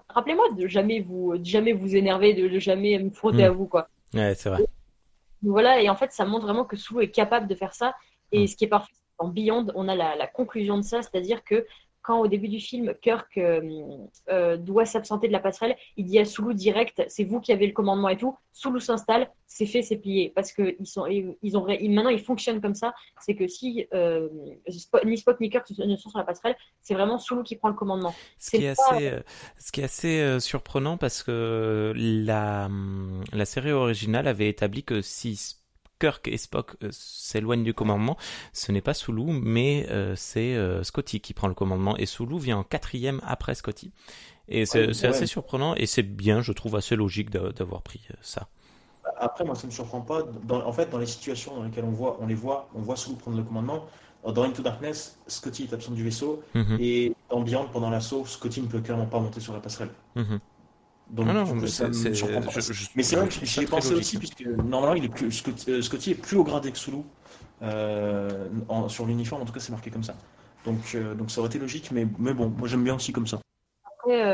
rappelez-moi 0.10 0.46
de 0.58 0.68
jamais 0.68 1.00
vous, 1.00 1.38
de 1.38 1.46
jamais 1.46 1.74
vous 1.74 1.96
énerver, 1.96 2.34
de, 2.34 2.60
jamais 2.60 2.98
me 3.00 3.12
frotter 3.12 3.44
à 3.46 3.52
hmm. 3.52 3.56
vous, 3.56 3.68
quoi. 3.68 3.88
Ouais, 4.14 4.34
c'est 4.36 4.50
vrai. 4.50 4.66
voilà, 5.44 5.82
et 5.82 5.90
en 5.90 5.96
fait, 5.96 6.12
ça 6.12 6.26
montre 6.26 6.46
vraiment 6.46 6.66
que 6.66 6.76
Soulou 6.76 7.02
est 7.02 7.12
capable 7.12 7.48
de 7.48 7.56
faire 7.56 7.74
ça 7.74 7.94
et 8.32 8.44
mm. 8.44 8.48
ce 8.48 8.56
qui 8.56 8.66
est 8.66 8.70
parfait, 8.70 8.94
dans 9.20 9.28
Beyond, 9.28 9.68
on 9.76 9.88
a 9.88 9.96
la, 9.96 10.28
conclusion 10.28 10.78
de 10.78 10.84
ça, 10.84 11.02
c'est-à-dire 11.02 11.44
que 11.44 11.66
quand 12.02 12.20
au 12.20 12.28
début 12.28 12.48
du 12.48 12.60
film, 12.60 12.94
Kirk 13.02 13.38
euh, 13.38 13.62
euh, 14.30 14.58
doit 14.58 14.86
s'absenter 14.86 15.28
de 15.28 15.34
la 15.34 15.40
passerelle, 15.40 15.76
il 15.98 16.06
dit 16.06 16.20
à 16.20 16.26
Sulu 16.26 16.54
direct, 16.54 17.04
c'est 17.08 17.24
vous 17.24 17.40
qui 17.40 17.52
avez 17.52 17.68
le 17.68 17.74
commandement 17.74 18.10
et 18.10 18.18
tout. 18.18 18.38
Sulu 18.52 18.80
s'installe, 18.80 19.30
c'est 19.48 19.66
fait, 19.66 19.82
c'est 19.82 19.98
plié, 19.98 20.32
parce 20.34 20.52
que 20.52 20.76
ils 20.80 20.88
sont, 20.88 21.06
ils 21.08 21.58
ont, 21.58 21.66
maintenant 21.66 22.10
ils 22.10 22.22
fonctionnent 22.22 22.62
comme 22.62 22.76
ça. 22.76 22.94
C'est 23.22 23.36
que 23.36 23.48
si 23.48 23.88
euh, 23.94 24.30
ni 25.06 25.18
Spock 25.18 25.40
ni 25.40 25.50
Kirk 25.50 25.70
ne 25.78 25.96
sont 25.96 26.10
sur 26.10 26.20
la 26.20 26.26
passerelle, 26.26 26.56
c'est 26.82 26.94
vraiment 26.94 27.20
Sulu 27.20 27.44
qui 27.44 27.56
prend 27.56 27.70
le 27.70 27.76
commandement. 27.76 28.14
Ce 28.38 28.52
qui 28.52 28.66
est, 28.66 28.70
assez, 28.70 29.12
ce 29.58 29.72
qui 29.72 29.82
est 29.82 29.86
assez 29.86 30.40
surprenant 30.40 30.98
parce 30.98 31.24
que 31.24 31.94
la 31.96 32.70
la 33.34 33.46
série 33.46 33.72
originale 33.72 34.28
avait 34.28 34.50
établi 34.50 34.84
que 34.84 35.02
si 35.02 35.58
Kirk 36.00 36.28
et 36.28 36.38
Spock 36.38 36.76
euh, 36.84 36.90
s'éloignent 36.92 37.64
du 37.64 37.74
commandement, 37.74 38.18
ce 38.54 38.72
n'est 38.72 38.82
pas 38.82 38.94
Sulu, 38.94 39.32
mais 39.32 39.86
euh, 39.90 40.16
c'est 40.16 40.56
euh, 40.56 40.84
Scotty 40.84 41.20
qui 41.20 41.34
prend 41.34 41.48
le 41.48 41.54
commandement. 41.54 41.98
Et 41.98 42.06
Sulu 42.06 42.40
vient 42.40 42.58
en 42.58 42.64
quatrième 42.64 43.22
après 43.24 43.56
Scotty. 43.56 43.92
Et 44.48 44.66
c'est 44.66 45.06
assez 45.06 45.28
surprenant 45.28 45.76
et 45.76 45.86
c'est 45.86 46.02
bien, 46.02 46.42
je 46.42 46.52
trouve, 46.54 46.76
assez 46.76 46.96
logique 46.96 47.30
d'avoir 47.30 47.84
pris 47.84 48.08
ça. 48.22 48.48
Après, 49.18 49.44
moi, 49.44 49.54
ça 49.54 49.64
ne 49.64 49.68
me 49.68 49.72
surprend 49.72 50.02
pas. 50.02 50.24
en 50.50 50.74
fait, 50.74 50.90
dans 50.90 50.98
les 50.98 51.06
situations 51.06 51.56
dans 51.56 51.64
lesquelles 51.64 51.84
on, 51.84 51.92
voit, 51.92 52.18
on 52.20 52.26
les 52.26 52.34
voit, 52.36 52.68
on 52.74 52.82
voit 52.82 52.96
Sulu 52.96 53.16
prendre 53.16 53.38
le 53.38 53.44
commandement. 53.44 53.86
Dans 54.24 54.44
Into 54.44 54.62
Darkness, 54.62 55.18
Scotty 55.28 55.64
est 55.64 55.74
absent 55.74 55.92
du 55.92 56.04
vaisseau. 56.04 56.44
Mhm. 56.56 56.78
Et 56.80 57.16
en 57.30 57.42
Beyond, 57.42 57.68
pendant 57.72 57.90
l'assaut, 57.90 58.26
Scotty 58.26 58.62
ne 58.62 58.68
peut 58.68 58.82
clairement 58.82 59.06
pas 59.06 59.20
monter 59.20 59.40
sur 59.40 59.54
la 59.54 59.60
passerelle. 59.60 59.92
Mhm. 60.16 60.40
Donc, 61.10 61.26
ah 61.28 61.34
non, 61.34 61.56
mais 61.56 61.68
c'est 61.68 61.88
Mais 62.96 63.04
c'est 63.04 63.16
vrai 63.16 63.28
que 63.28 63.46
j'y 63.46 63.62
ai 63.62 63.66
pensé 63.66 63.94
aussi, 63.94 64.18
puisque 64.18 64.46
normalement, 64.46 64.96
il 64.96 65.06
est 65.06 65.10
plus, 65.10 65.32
Scotty, 65.32 66.12
est 66.12 66.16
plus 66.16 66.38
haut 66.38 66.44
gradé 66.44 66.72
que 66.72 66.78
Sulu. 66.78 66.98
Euh, 67.62 68.48
sur 68.88 69.06
l'uniforme, 69.06 69.42
en 69.42 69.46
tout 69.46 69.54
cas, 69.54 69.60
c'est 69.60 69.72
marqué 69.72 69.90
comme 69.90 70.04
ça. 70.04 70.16
Donc, 70.66 70.80
euh, 70.96 71.14
donc 71.16 71.32
ça 71.32 71.42
aurait 71.42 71.50
été 71.50 71.60
logique, 71.60 71.92
mais, 71.92 72.06
mais 72.18 72.34
bon, 72.34 72.50
moi 72.50 72.68
j'aime 72.68 72.84
bien 72.84 72.96
aussi 72.96 73.12
comme 73.12 73.28
ça. 73.28 73.40
Après, 73.98 74.28
euh, 74.28 74.34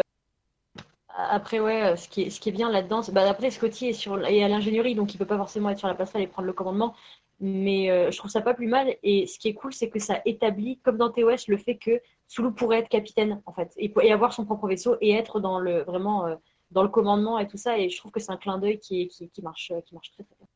après 1.08 1.60
ouais, 1.60 1.96
ce 1.96 2.10
qui 2.10 2.24
est, 2.24 2.30
ce 2.30 2.40
qui 2.40 2.50
est 2.50 2.52
bien 2.52 2.70
là-dedans, 2.70 3.02
bah, 3.12 3.28
après 3.30 3.52
Scotty 3.52 3.88
est, 3.88 3.94
sur, 3.94 4.24
est 4.26 4.44
à 4.44 4.48
l'ingénierie, 4.48 4.96
donc 4.96 5.14
il 5.14 5.18
peut 5.18 5.26
pas 5.26 5.38
forcément 5.38 5.70
être 5.70 5.80
sur 5.80 5.88
la 5.88 5.96
passerelle 5.96 6.24
et 6.24 6.28
prendre 6.28 6.48
le 6.48 6.54
commandement. 6.54 6.96
Mais 7.42 7.88
je 8.12 8.18
trouve 8.18 8.32
ça 8.32 8.40
pas 8.40 8.54
plus 8.54 8.68
mal. 8.68 8.96
Et 9.04 9.28
ce 9.28 9.38
qui 9.38 9.50
est 9.50 9.54
cool, 9.54 9.74
c'est 9.74 9.90
que 9.90 10.00
ça 10.00 10.22
établit, 10.24 10.80
comme 10.84 10.98
dans 10.98 11.10
TOS, 11.10 11.48
le 11.50 11.58
fait 11.58 11.76
que 11.76 12.00
Sulu 12.28 12.54
pourrait 12.54 12.80
être 12.80 12.88
capitaine, 12.88 13.42
en 13.46 13.52
fait, 13.52 13.74
et, 13.76 13.94
et 14.04 14.14
avoir 14.14 14.32
son 14.32 14.46
propre 14.46 14.70
vaisseau 14.70 14.96
et 15.02 15.12
être 15.12 15.42
dans 15.42 15.60
le 15.60 15.82
vraiment 15.84 16.38
dans 16.72 16.84
le 16.84 16.90
commandement 16.90 17.40
et 17.40 17.48
tout 17.48 17.58
ça. 17.58 17.78
Et 17.78 17.90
je 17.90 17.98
trouve 17.98 18.12
que 18.12 18.20
c'est 18.20 18.32
un 18.32 18.38
clin 18.38 18.58
d'œil 18.58 18.80
qui, 18.80 19.08
qui, 19.08 19.42
marche, 19.42 19.72
qui 19.86 19.94
marche 19.94 20.12
très 20.12 20.24
très 20.24 20.36
bien. 20.38 20.48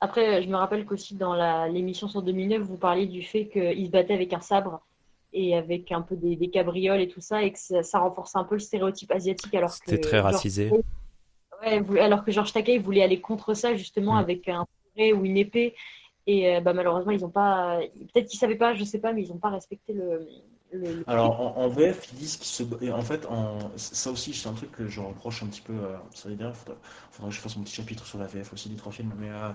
Après, 0.00 0.42
je 0.42 0.48
me 0.48 0.56
rappelle 0.56 0.84
qu'aussi 0.84 1.14
dans 1.14 1.34
l'émission 1.68 2.08
sur 2.08 2.22
2009, 2.22 2.62
vous 2.62 2.76
parliez 2.76 3.06
du 3.06 3.22
fait 3.22 3.48
qu'il 3.48 3.86
se 3.86 3.90
battait 3.90 4.14
avec 4.14 4.32
un 4.32 4.40
sabre 4.40 4.84
et 5.32 5.56
avec 5.56 5.92
un 5.92 6.02
peu 6.02 6.16
des, 6.16 6.50
cabrioles 6.50 7.00
et 7.00 7.08
tout 7.08 7.20
ça, 7.20 7.42
et 7.42 7.52
que 7.52 7.58
ça, 7.58 7.98
renforce 8.00 8.34
un 8.36 8.44
peu 8.44 8.56
le 8.56 8.60
stéréotype 8.60 9.12
asiatique. 9.12 9.54
alors 9.54 9.70
C'était 9.70 9.98
très 9.98 10.18
racisé. 10.20 10.72
Ouais, 11.62 12.00
alors 12.00 12.24
que 12.24 12.32
Georges 12.32 12.52
Takei 12.52 12.78
voulait 12.78 13.02
aller 13.02 13.20
contre 13.20 13.54
ça 13.54 13.74
justement 13.76 14.14
mm. 14.14 14.18
avec 14.18 14.48
un 14.48 14.66
ou 14.96 15.24
une 15.24 15.36
épée. 15.36 15.74
Et 16.26 16.54
euh, 16.54 16.60
bah, 16.60 16.72
malheureusement, 16.72 17.12
ils 17.12 17.20
n'ont 17.20 17.30
pas. 17.30 17.80
Peut-être 18.12 18.28
qu'ils 18.28 18.38
savaient 18.38 18.56
pas, 18.56 18.74
je 18.74 18.84
sais 18.84 18.98
pas, 18.98 19.12
mais 19.12 19.22
ils 19.22 19.28
n'ont 19.28 19.38
pas 19.38 19.50
respecté 19.50 19.92
le, 19.92 20.28
alors 21.06 21.58
en, 21.58 21.68
VF, 21.68 22.08
ils 22.12 22.18
disent 22.18 22.36
qu'ils 22.36 22.46
se. 22.46 22.90
En 22.92 23.02
fait, 23.02 23.26
en... 23.26 23.58
ça 23.76 24.10
aussi, 24.10 24.32
c'est 24.32 24.48
un 24.48 24.54
truc 24.54 24.72
que 24.72 24.88
je 24.88 25.00
reproche 25.00 25.42
un 25.42 25.46
petit 25.46 25.60
peu. 25.60 25.74
Euh, 25.74 25.96
ça 26.14 26.30
faudrait... 26.30 26.52
faudrait, 27.10 27.30
que 27.30 27.36
je 27.36 27.40
fasse 27.40 27.56
un 27.56 27.60
petit 27.60 27.74
chapitre 27.74 28.06
sur 28.06 28.18
la 28.18 28.26
VF 28.26 28.52
aussi 28.52 28.68
des 28.70 28.76
trois 28.76 28.92
films. 28.92 29.12
Mais 29.18 29.28
euh, 29.28 29.50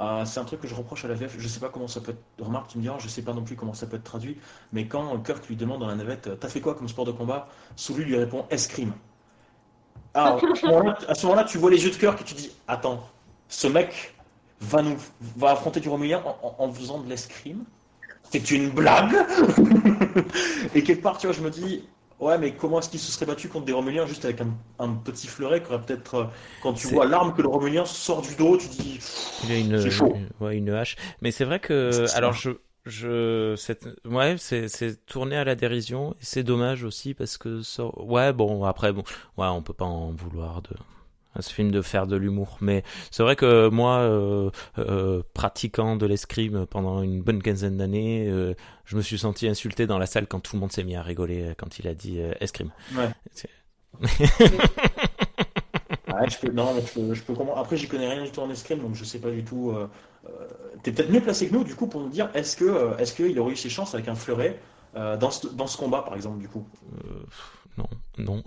euh, 0.00 0.24
c'est 0.24 0.38
un 0.38 0.44
truc 0.44 0.60
que 0.60 0.68
je 0.68 0.74
reproche 0.74 1.04
à 1.04 1.08
la 1.08 1.14
VF. 1.14 1.34
Je 1.38 1.48
sais 1.48 1.60
pas 1.60 1.68
comment 1.68 1.88
ça 1.88 2.00
peut 2.00 2.12
être. 2.12 2.44
Remarque, 2.44 2.68
tu 2.68 2.78
me 2.78 2.82
diras, 2.82 2.98
je 2.98 3.08
sais 3.08 3.22
pas 3.22 3.32
non 3.32 3.42
plus 3.42 3.56
comment 3.56 3.74
ça 3.74 3.86
peut 3.86 3.96
être 3.96 4.04
traduit. 4.04 4.38
Mais 4.72 4.86
quand 4.86 5.18
Kirk 5.22 5.48
lui 5.48 5.56
demande 5.56 5.80
dans 5.80 5.88
la 5.88 5.96
navette 5.96 6.38
T'as 6.38 6.48
fait 6.48 6.60
quoi 6.60 6.74
comme 6.74 6.88
sport 6.88 7.04
de 7.04 7.12
combat? 7.12 7.48
Soulu 7.76 8.04
lui 8.04 8.16
répond 8.16 8.46
Escrime. 8.50 8.92
Ah, 10.14 10.36
à 11.08 11.14
ce 11.14 11.26
moment-là, 11.26 11.44
tu 11.44 11.58
vois 11.58 11.70
les 11.70 11.84
yeux 11.84 11.90
de 11.90 11.96
Kirk 11.96 12.20
et 12.20 12.24
tu 12.24 12.34
dis 12.34 12.52
Attends, 12.68 13.02
ce 13.48 13.66
mec 13.66 14.14
va, 14.60 14.82
nous... 14.82 14.96
va 15.36 15.52
affronter 15.52 15.80
du 15.80 15.88
Romulien 15.88 16.22
en, 16.24 16.54
en 16.58 16.72
faisant 16.72 17.00
de 17.00 17.08
l'escrime? 17.08 17.64
C'est 18.32 18.50
une 18.50 18.70
blague 18.70 19.12
Et 20.74 20.82
quelque 20.82 21.02
part, 21.02 21.18
tu 21.18 21.26
vois, 21.26 21.36
je 21.36 21.42
me 21.42 21.50
dis, 21.50 21.84
ouais, 22.18 22.38
mais 22.38 22.52
comment 22.52 22.78
est-ce 22.78 22.88
qu'il 22.88 23.00
se 23.00 23.12
serait 23.12 23.26
battu 23.26 23.48
contre 23.48 23.66
des 23.66 23.72
Romuliens 23.72 24.06
juste 24.06 24.24
avec 24.24 24.40
un, 24.78 24.88
petit 25.04 25.26
fleuret 25.26 25.62
qui 25.62 25.68
peut-être, 25.68 26.14
euh, 26.14 26.24
quand 26.62 26.72
tu 26.72 26.86
vois 26.88 27.06
l'arme 27.06 27.34
que 27.34 27.42
le 27.42 27.48
Romulien 27.48 27.84
sort 27.84 28.22
du 28.22 28.34
dos, 28.34 28.56
tu 28.56 28.68
dis, 28.68 28.98
il 29.44 29.52
a 29.52 29.58
une, 29.58 29.90
chaud. 29.90 30.16
ouais, 30.40 30.56
une 30.56 30.70
hache. 30.70 30.96
Mais 31.20 31.30
c'est 31.30 31.44
vrai 31.44 31.60
que, 31.60 32.06
alors 32.16 32.32
je, 32.32 32.52
je, 32.86 33.54
ouais, 34.08 34.36
c'est, 34.38 34.68
c'est 34.68 35.04
tourné 35.04 35.36
à 35.36 35.44
la 35.44 35.54
dérision 35.54 36.12
et 36.14 36.24
c'est 36.24 36.42
dommage 36.42 36.84
aussi 36.84 37.12
parce 37.12 37.36
que, 37.36 37.60
ouais, 38.02 38.32
bon, 38.32 38.64
après, 38.64 38.92
bon, 38.92 39.02
ouais, 39.36 39.46
on 39.48 39.62
peut 39.62 39.74
pas 39.74 39.84
en 39.84 40.10
vouloir 40.10 40.62
de 40.62 40.70
à 41.34 41.42
ce 41.42 41.52
film 41.52 41.70
de 41.70 41.82
faire 41.82 42.06
de 42.06 42.16
l'humour. 42.16 42.58
Mais 42.60 42.82
c'est 43.10 43.22
vrai 43.22 43.36
que 43.36 43.68
moi, 43.68 43.98
euh, 43.98 44.50
euh, 44.78 45.22
pratiquant 45.34 45.96
de 45.96 46.06
l'escrime 46.06 46.66
pendant 46.66 47.02
une 47.02 47.22
bonne 47.22 47.42
quinzaine 47.42 47.76
d'années, 47.78 48.28
euh, 48.28 48.54
je 48.84 48.96
me 48.96 49.02
suis 49.02 49.18
senti 49.18 49.48
insulté 49.48 49.86
dans 49.86 49.98
la 49.98 50.06
salle 50.06 50.26
quand 50.26 50.40
tout 50.40 50.56
le 50.56 50.60
monde 50.60 50.72
s'est 50.72 50.84
mis 50.84 50.96
à 50.96 51.02
rigoler 51.02 51.54
quand 51.56 51.78
il 51.78 51.88
a 51.88 51.94
dit 51.94 52.18
escrime. 52.40 52.70
Ouais. 52.94 53.10
je 56.28 56.38
peux, 56.38 56.52
non, 56.52 56.74
je 57.12 57.22
peux, 57.22 57.34
comprendre. 57.34 57.58
Après, 57.58 57.76
j'y 57.76 57.88
connais 57.88 58.08
rien 58.08 58.24
du 58.24 58.30
tout 58.30 58.40
en 58.40 58.50
escrime, 58.50 58.80
donc 58.80 58.94
je 58.94 59.04
sais 59.04 59.18
pas 59.18 59.30
du 59.30 59.44
tout. 59.44 59.74
T'es 60.82 60.92
peut-être 60.92 61.10
mieux 61.10 61.20
placé 61.20 61.48
que 61.48 61.54
nous, 61.54 61.64
du 61.64 61.74
coup, 61.74 61.86
pour 61.86 62.00
nous 62.00 62.08
dire 62.08 62.28
est-ce 62.34 62.56
que, 62.56 62.98
est-ce 62.98 63.14
qu'il 63.14 63.38
aurait 63.38 63.52
eu 63.52 63.56
ses 63.56 63.70
chances 63.70 63.94
avec 63.94 64.08
un 64.08 64.14
fleuret 64.14 64.58
dans 64.94 65.30
ce, 65.30 65.46
dans 65.46 65.66
ce 65.66 65.78
combat, 65.78 66.02
par 66.02 66.14
exemple, 66.14 66.38
du 66.38 66.48
coup? 66.48 66.66
Non, 67.78 67.86
non. 68.18 68.42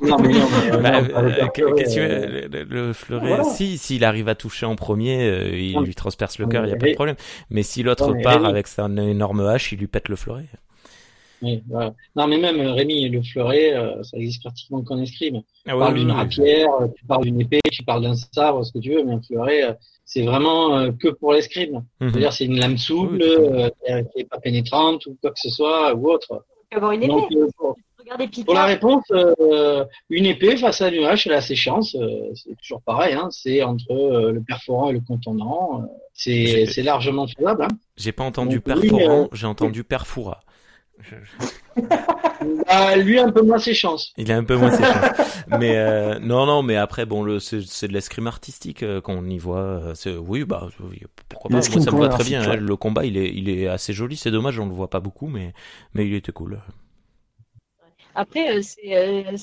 non, 0.00 0.18
mais 0.18 0.32
non, 0.32 0.46
mais, 0.50 0.78
bah, 0.78 1.02
euh, 1.02 1.48
euh, 1.58 2.64
le, 2.68 2.92
fleuret, 2.94 3.44
si, 3.44 3.76
s'il 3.76 4.04
arrive 4.04 4.28
à 4.28 4.34
toucher 4.34 4.64
en 4.64 4.74
premier, 4.74 5.22
euh, 5.22 5.50
il 5.54 5.78
lui 5.78 5.94
transperce 5.94 6.38
le 6.38 6.46
cœur, 6.46 6.64
il 6.64 6.68
n'y 6.68 6.74
a 6.74 6.78
pas 6.78 6.88
de 6.88 6.94
problème. 6.94 7.16
Mais 7.50 7.62
si 7.62 7.82
l'autre 7.82 8.14
part 8.22 8.44
avec 8.44 8.68
sa 8.68 8.86
énorme 8.86 9.40
hache, 9.40 9.72
il 9.72 9.80
lui 9.80 9.86
pète 9.86 10.08
le 10.08 10.16
fleuret. 10.16 10.46
Oui, 11.42 11.62
voilà. 11.68 11.92
Non, 12.16 12.28
mais 12.28 12.38
même 12.38 12.60
Rémi, 12.60 13.08
le 13.08 13.20
fleuret, 13.20 13.74
ça 14.02 14.16
existe 14.16 14.42
pratiquement 14.42 14.82
qu'en 14.82 14.98
escrime. 14.98 15.42
Ah 15.66 15.72
tu 15.72 15.78
parles 15.78 15.94
d'une 15.94 16.10
rapière, 16.12 16.70
tu 16.96 17.04
parles 17.04 17.24
d'une 17.24 17.40
épée, 17.40 17.60
tu 17.70 17.82
parles 17.82 18.02
d'un 18.02 18.14
sabre, 18.14 18.64
ce 18.64 18.72
que 18.72 18.78
tu 18.78 18.94
veux, 18.94 19.04
mais 19.04 19.14
un 19.14 19.20
fleuret, 19.20 19.76
c'est 20.06 20.22
vraiment 20.22 20.90
que 20.92 21.08
pour 21.08 21.34
l'escrime. 21.34 21.84
Mhm. 22.00 22.10
C'est-à-dire, 22.10 22.32
c'est 22.32 22.44
une 22.46 22.58
lame 22.58 22.78
souple, 22.78 23.18
qui 23.18 24.18
n'est 24.18 24.24
pas 24.24 24.38
pénétrante 24.38 25.04
ou 25.06 25.18
quoi 25.20 25.32
que 25.32 25.40
ce 25.40 25.50
soit, 25.50 25.94
ou 25.94 26.10
autre. 26.10 26.44
Avoir 26.70 26.92
une 26.92 27.02
épée. 27.02 27.12
Pour 28.44 28.54
la 28.54 28.64
réponse, 28.64 29.04
euh, 29.10 29.84
une 30.10 30.26
épée 30.26 30.56
face 30.56 30.80
à 30.80 30.88
une 30.88 31.04
hache, 31.04 31.26
la 31.26 31.40
séchance, 31.40 31.94
euh, 31.94 32.30
c'est 32.34 32.56
toujours 32.56 32.82
pareil. 32.82 33.14
Hein, 33.14 33.28
c'est 33.30 33.62
entre 33.62 33.92
euh, 33.92 34.32
le 34.32 34.40
perforant 34.40 34.90
et 34.90 34.92
le 34.92 35.00
contondant. 35.00 35.88
c'est 36.14 36.82
largement 36.82 37.26
faisable. 37.26 37.64
Hein. 37.64 37.76
J'ai 37.96 38.12
pas 38.12 38.24
entendu 38.24 38.60
perforant, 38.60 39.28
j'ai 39.32 39.46
entendu 39.46 39.84
perfoura. 39.84 40.40
Bah, 42.66 42.96
lui 42.96 43.20
un 43.20 43.30
peu 43.30 43.42
moins 43.42 43.58
ses 43.58 43.72
chances. 43.72 44.12
Il 44.16 44.30
a 44.32 44.36
un 44.36 44.42
peu 44.42 44.56
moins 44.56 44.72
ses 44.72 44.82
chances. 44.82 45.44
Mais 45.60 46.18
non, 46.18 46.44
non, 46.44 46.62
mais 46.62 46.74
après 46.76 47.06
bon, 47.06 47.38
c'est 47.38 47.86
de 47.86 47.92
l'escrime 47.92 48.26
artistique 48.26 48.84
qu'on 49.02 49.24
y 49.26 49.38
voit. 49.38 49.92
oui, 50.26 50.44
bah 50.44 50.68
pourquoi 51.28 51.48
pas. 51.48 51.54
Moi, 51.54 51.62
ça 51.62 51.90
me 51.92 52.00
va 52.00 52.08
très 52.08 52.24
bien. 52.24 52.42
Hein. 52.42 52.56
Le 52.56 52.76
combat, 52.76 53.04
il 53.04 53.16
est, 53.16 53.30
il 53.32 53.48
est 53.48 53.68
assez 53.68 53.92
joli. 53.92 54.16
C'est 54.16 54.32
dommage, 54.32 54.58
on 54.58 54.66
le 54.66 54.72
voit 54.72 54.90
pas 54.90 55.00
beaucoup, 55.00 55.28
mais 55.28 55.54
mais 55.94 56.06
il 56.06 56.14
était 56.14 56.32
cool. 56.32 56.58
Après, 58.14 58.56
euh, 58.56 58.60
euh, 58.86 59.36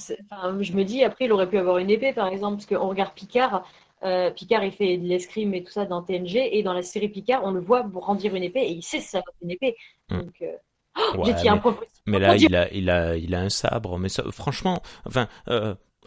je 0.61 0.73
me 0.73 0.83
dis, 0.83 1.03
après, 1.03 1.25
il 1.25 1.31
aurait 1.31 1.49
pu 1.49 1.57
avoir 1.57 1.77
une 1.77 1.89
épée, 1.89 2.13
par 2.13 2.27
exemple, 2.27 2.57
parce 2.57 2.65
qu'on 2.65 2.89
regarde 2.89 3.13
Picard. 3.13 3.67
Euh, 4.03 4.31
Picard, 4.31 4.63
il 4.63 4.71
fait 4.71 4.97
de 4.97 5.07
l'escrime 5.07 5.53
et 5.53 5.63
tout 5.63 5.71
ça 5.71 5.85
dans 5.85 6.01
TNG, 6.01 6.37
et 6.51 6.63
dans 6.63 6.73
la 6.73 6.83
série 6.83 7.09
Picard, 7.09 7.43
on 7.43 7.51
le 7.51 7.59
voit 7.59 7.83
brandir 7.83 8.35
une 8.35 8.43
épée, 8.43 8.61
et 8.61 8.71
il 8.71 8.83
sait 8.83 9.01
ça 9.01 9.21
une 9.41 9.51
épée. 9.51 9.75
Hmm. 10.09 10.19
Donc, 10.19 10.43
oh, 10.43 11.23
mais, 11.25 11.49
un 11.49 11.61
mais 12.05 12.19
là, 12.19 12.35
il 12.35 12.55
a, 12.55 12.71
il, 12.71 12.89
a, 12.89 13.17
il 13.17 13.35
a 13.35 13.41
un 13.41 13.49
sabre. 13.49 13.97
Mais 13.99 14.09
franchement, 14.31 14.81
enfin, 15.05 15.27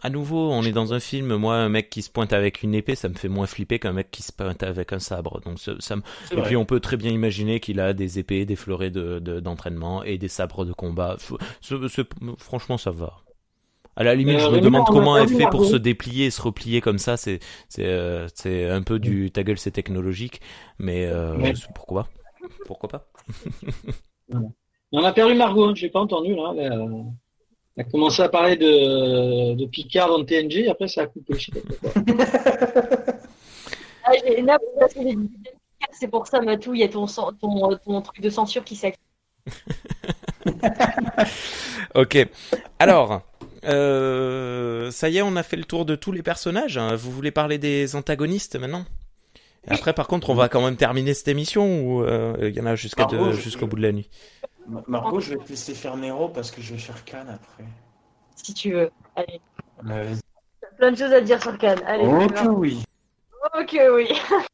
à 0.03 0.09
nouveau, 0.09 0.51
on 0.51 0.63
est 0.63 0.73
dans 0.73 0.93
un 0.93 0.99
film. 0.99 1.33
Moi, 1.37 1.55
un 1.55 1.69
mec 1.69 1.89
qui 1.89 2.01
se 2.01 2.11
pointe 2.11 2.33
avec 2.33 2.61
une 2.61 2.75
épée, 2.75 2.93
ça 2.93 3.07
me 3.07 3.13
fait 3.13 3.29
moins 3.29 3.47
flipper 3.47 3.79
qu'un 3.79 3.93
mec 3.93 4.11
qui 4.11 4.21
se 4.21 4.33
pointe 4.33 4.61
avec 4.61 4.91
un 4.91 4.99
sabre. 4.99 5.39
Donc, 5.45 5.59
ça, 5.59 5.95
Et 6.31 6.41
puis, 6.41 6.57
on 6.57 6.65
peut 6.65 6.81
très 6.81 6.97
bien 6.97 7.09
imaginer 7.09 7.61
qu'il 7.61 7.79
a 7.79 7.93
des 7.93 8.19
épées, 8.19 8.45
des 8.45 8.57
fleurets 8.57 8.91
de, 8.91 9.19
d'entraînement 9.39 10.03
et 10.03 10.17
des 10.17 10.27
sabres 10.27 10.65
de 10.65 10.73
combat. 10.73 11.15
franchement, 12.37 12.77
ça 12.77 12.91
va. 12.91 13.21
À 13.95 14.03
la 14.03 14.13
limite, 14.13 14.39
je 14.39 14.49
me 14.49 14.59
demande 14.59 14.87
comment 14.87 15.17
elle 15.17 15.29
fait 15.29 15.47
pour 15.49 15.65
se 15.65 15.77
déplier 15.77 16.25
et 16.25 16.31
se 16.31 16.41
replier 16.41 16.81
comme 16.81 16.97
ça. 16.97 17.15
C'est, 17.15 17.39
euh, 17.79 18.27
un 18.45 18.83
peu 18.83 18.99
du 18.99 19.31
ta 19.31 19.43
gueule, 19.43 19.57
c'est 19.57 19.71
technologique, 19.71 20.41
mais 20.79 21.05
euh, 21.05 21.53
pourquoi 21.73 22.03
pas 22.03 22.09
Pourquoi 22.65 22.89
pas 22.89 23.07
On 24.91 25.03
a 25.03 25.13
perdu 25.13 25.33
Margot, 25.33 25.65
hein, 25.65 25.73
je 25.75 25.85
n'ai 25.85 25.91
pas 25.91 26.01
entendu 26.01 26.35
là. 26.35 26.53
On 27.75 27.81
a 27.81 27.83
commencé 27.85 28.21
à 28.21 28.29
parler 28.29 28.55
de, 28.55 29.55
de 29.55 29.65
Picard 29.65 30.09
dans 30.09 30.23
TNG, 30.23 30.67
après 30.69 30.87
ça 30.87 31.01
a 31.01 31.07
coupé. 31.07 31.33
ah, 34.03 34.11
c'est 35.91 36.07
pour 36.07 36.27
ça, 36.27 36.39
Matou, 36.41 36.75
il 36.75 36.81
y 36.81 36.83
a 36.83 36.87
ton, 36.87 37.07
ton, 37.07 37.77
ton 37.77 38.01
truc 38.01 38.21
de 38.21 38.29
censure 38.29 38.63
qui 38.63 38.75
s'active. 38.75 38.99
ok. 41.95 42.27
Alors, 42.77 43.21
euh, 43.65 44.91
ça 44.91 45.09
y 45.09 45.17
est, 45.17 45.21
on 45.21 45.35
a 45.35 45.43
fait 45.43 45.57
le 45.57 45.63
tour 45.63 45.85
de 45.85 45.95
tous 45.95 46.11
les 46.11 46.21
personnages. 46.21 46.77
Hein. 46.77 46.95
Vous 46.95 47.11
voulez 47.11 47.31
parler 47.31 47.57
des 47.57 47.95
antagonistes 47.95 48.55
maintenant? 48.55 48.85
Après, 49.67 49.93
par 49.93 50.07
contre, 50.07 50.29
on 50.29 50.33
va 50.33 50.49
quand 50.49 50.61
même 50.61 50.75
terminer 50.75 51.13
cette 51.13 51.29
émission 51.29 51.81
ou 51.81 52.03
euh, 52.03 52.35
il 52.41 52.55
y 52.55 52.59
en 52.59 52.65
a 52.65 52.75
jusqu'à 52.75 53.07
jusqu'au 53.31 53.65
bout 53.65 53.77
de 53.77 53.81
la 53.81 53.93
nuit 53.93 54.09
Marco, 54.87 55.19
je 55.19 55.31
vais 55.31 55.43
te 55.43 55.49
laisser 55.49 55.73
faire 55.73 55.97
Nero 55.97 56.29
parce 56.29 56.51
que 56.51 56.61
je 56.61 56.73
vais 56.73 56.79
faire 56.79 57.03
Cannes 57.03 57.29
après. 57.29 57.65
Si 58.35 58.53
tu 58.53 58.73
veux, 58.73 58.91
allez. 59.15 59.41
Plein 60.77 60.91
de 60.91 60.97
choses 60.97 61.13
à 61.13 61.21
dire 61.21 61.41
sur 61.41 61.57
Cannes. 61.57 61.81
Allez, 61.85 62.05
ok, 62.05 62.57
oui. 62.57 62.83
Ok, 63.59 63.77
oui. 63.91 64.07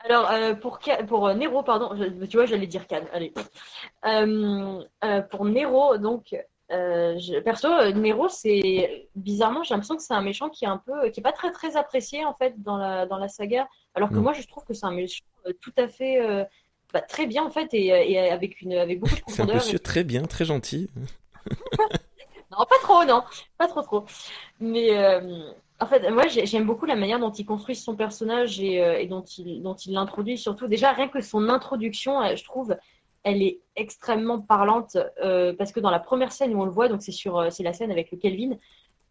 Alors, 0.00 0.30
euh, 0.30 0.54
pour, 0.54 0.78
pour 1.06 1.26
euh, 1.26 1.34
Nero, 1.34 1.62
pardon, 1.62 1.90
tu 2.30 2.36
vois, 2.36 2.46
j'allais 2.46 2.66
dire 2.66 2.86
Cannes. 2.86 3.08
Allez. 3.12 3.34
Euh, 4.06 5.22
pour 5.30 5.44
Nero, 5.44 5.98
donc, 5.98 6.36
je, 6.70 7.40
perso, 7.40 7.68
Nero, 7.92 8.28
c'est 8.28 9.08
bizarrement, 9.14 9.62
j'ai 9.64 9.74
l'impression 9.74 9.96
que 9.96 10.02
c'est 10.02 10.14
un 10.14 10.22
méchant 10.22 10.48
qui 10.48 10.64
est 10.64 10.68
un 10.68 10.78
peu, 10.78 11.08
qui 11.10 11.20
est 11.20 11.22
pas 11.22 11.32
très 11.32 11.50
très 11.50 11.76
apprécié 11.76 12.24
en 12.24 12.34
fait 12.34 12.62
dans 12.62 12.76
la 12.76 13.06
dans 13.06 13.18
la 13.18 13.28
saga. 13.28 13.68
Alors 13.94 14.10
que 14.10 14.16
moi, 14.16 14.32
je 14.32 14.46
trouve 14.46 14.64
que 14.64 14.74
c'est 14.74 14.86
un 14.86 14.92
méchant 14.92 15.24
tout 15.60 15.72
à 15.76 15.88
fait 15.88 16.46
bah, 16.92 17.02
très 17.02 17.26
bien 17.26 17.44
en 17.44 17.50
fait 17.50 17.68
et, 17.72 18.18
avec 18.18 18.60
une 18.62 18.74
avec 18.74 19.00
beaucoup 19.00 19.14
de 19.14 19.20
profondeur. 19.20 19.46
C'est 19.46 19.52
un 19.52 19.64
monsieur 19.64 19.78
très 19.78 20.04
bien, 20.04 20.22
très 20.22 20.44
gentil. 20.44 20.88
non, 22.50 22.58
pas 22.58 22.78
trop, 22.82 23.04
non, 23.04 23.22
pas 23.58 23.68
trop 23.68 23.82
trop. 23.82 24.04
Mais 24.60 24.96
euh, 24.96 25.50
en 25.80 25.86
fait, 25.86 26.08
moi 26.10 26.26
j'aime 26.28 26.64
beaucoup 26.64 26.86
la 26.86 26.96
manière 26.96 27.18
dont 27.18 27.30
il 27.30 27.44
construit 27.44 27.76
son 27.76 27.94
personnage 27.94 28.60
et, 28.60 28.82
euh, 28.82 28.98
et 28.98 29.06
dont 29.06 29.22
il 29.22 29.62
dont 29.62 29.74
il 29.74 29.92
l'introduit. 29.92 30.38
Surtout 30.38 30.66
déjà 30.66 30.92
rien 30.92 31.08
que 31.08 31.20
son 31.20 31.48
introduction, 31.50 32.22
euh, 32.22 32.36
je 32.36 32.44
trouve, 32.44 32.74
elle 33.22 33.42
est 33.42 33.60
extrêmement 33.76 34.40
parlante 34.40 34.96
parce 35.58 35.72
que 35.72 35.80
dans 35.80 35.90
la 35.90 36.00
première 36.00 36.32
scène 36.32 36.54
où 36.54 36.62
on 36.62 36.64
le 36.64 36.70
voit, 36.70 36.88
donc 36.88 37.02
c'est 37.02 37.12
sur 37.12 37.52
c'est 37.52 37.62
la 37.62 37.74
scène 37.74 37.90
avec 37.90 38.10
le 38.10 38.16
Kelvin. 38.16 38.56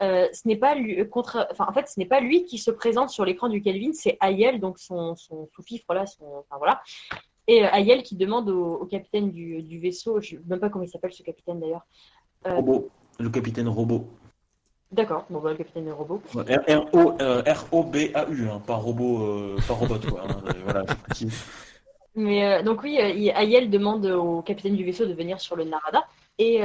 ce 0.01 0.47
n'est 0.47 0.55
pas 0.55 0.73
lui, 0.73 1.07
contre, 1.09 1.47
enfin, 1.51 1.67
en 1.69 1.73
fait, 1.73 1.87
ce 1.87 1.99
n'est 1.99 2.07
pas 2.07 2.21
lui 2.21 2.45
qui 2.45 2.57
se 2.57 2.71
présente 2.71 3.11
sur 3.11 3.25
l'écran 3.25 3.49
du 3.49 3.61
Kelvin, 3.61 3.91
c'est 3.93 4.17
Ayel, 4.19 4.59
donc 4.59 4.79
son, 4.79 5.15
son 5.15 5.47
sous-fifre 5.53 5.93
là, 5.93 6.07
son, 6.07 6.25
enfin 6.39 6.57
voilà, 6.57 6.81
et 7.47 7.63
euh, 7.63 7.69
Ayel 7.71 8.03
qui 8.03 8.15
demande 8.15 8.49
au, 8.49 8.85
capitaine 8.85 9.31
du, 9.31 9.79
vaisseau, 9.79 10.21
je 10.21 10.35
ne 10.35 10.41
sais 10.41 10.47
même 10.47 10.59
pas 10.59 10.69
comment 10.69 10.83
il 10.83 10.89
s'appelle 10.89 11.13
ce 11.13 11.23
capitaine 11.23 11.59
d'ailleurs. 11.59 11.85
Euh, 12.45 12.55
robot, 12.55 12.89
le 13.19 13.29
capitaine 13.29 13.69
robot. 13.69 14.07
D'accord, 14.91 15.25
bon 15.29 15.39
bah, 15.39 15.51
le 15.51 15.57
capitaine 15.57 15.91
robot. 15.91 16.21
R-O-B-A-U, 16.35 18.49
hein, 18.49 18.61
pas 18.65 18.75
robot, 18.75 19.55
pas 19.67 19.73
robot 19.73 19.99
quoi. 20.09 20.23
Hein, 20.29 20.43
voilà, 20.63 20.85
mais 22.15 22.63
donc 22.63 22.81
oui, 22.81 22.97
Ayel 22.97 23.69
demande 23.69 24.07
au 24.07 24.41
capitaine 24.41 24.75
du 24.75 24.83
vaisseau 24.83 25.05
de 25.05 25.13
venir 25.13 25.39
sur 25.39 25.55
le 25.55 25.65
Narada. 25.65 26.03
Et, 26.39 26.61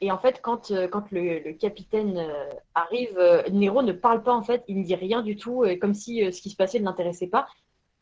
et 0.00 0.10
en 0.10 0.18
fait, 0.18 0.40
quand, 0.42 0.72
quand 0.90 1.10
le, 1.10 1.40
le 1.40 1.52
capitaine 1.52 2.26
arrive, 2.74 3.18
Nero 3.52 3.82
ne 3.82 3.92
parle 3.92 4.22
pas 4.22 4.32
en 4.32 4.42
fait, 4.42 4.64
il 4.68 4.78
ne 4.78 4.84
dit 4.84 4.94
rien 4.94 5.20
du 5.20 5.36
tout, 5.36 5.64
comme 5.82 5.92
si 5.92 6.32
ce 6.32 6.40
qui 6.40 6.48
se 6.48 6.56
passait 6.56 6.78
ne 6.78 6.84
l'intéressait 6.84 7.26
pas. 7.26 7.46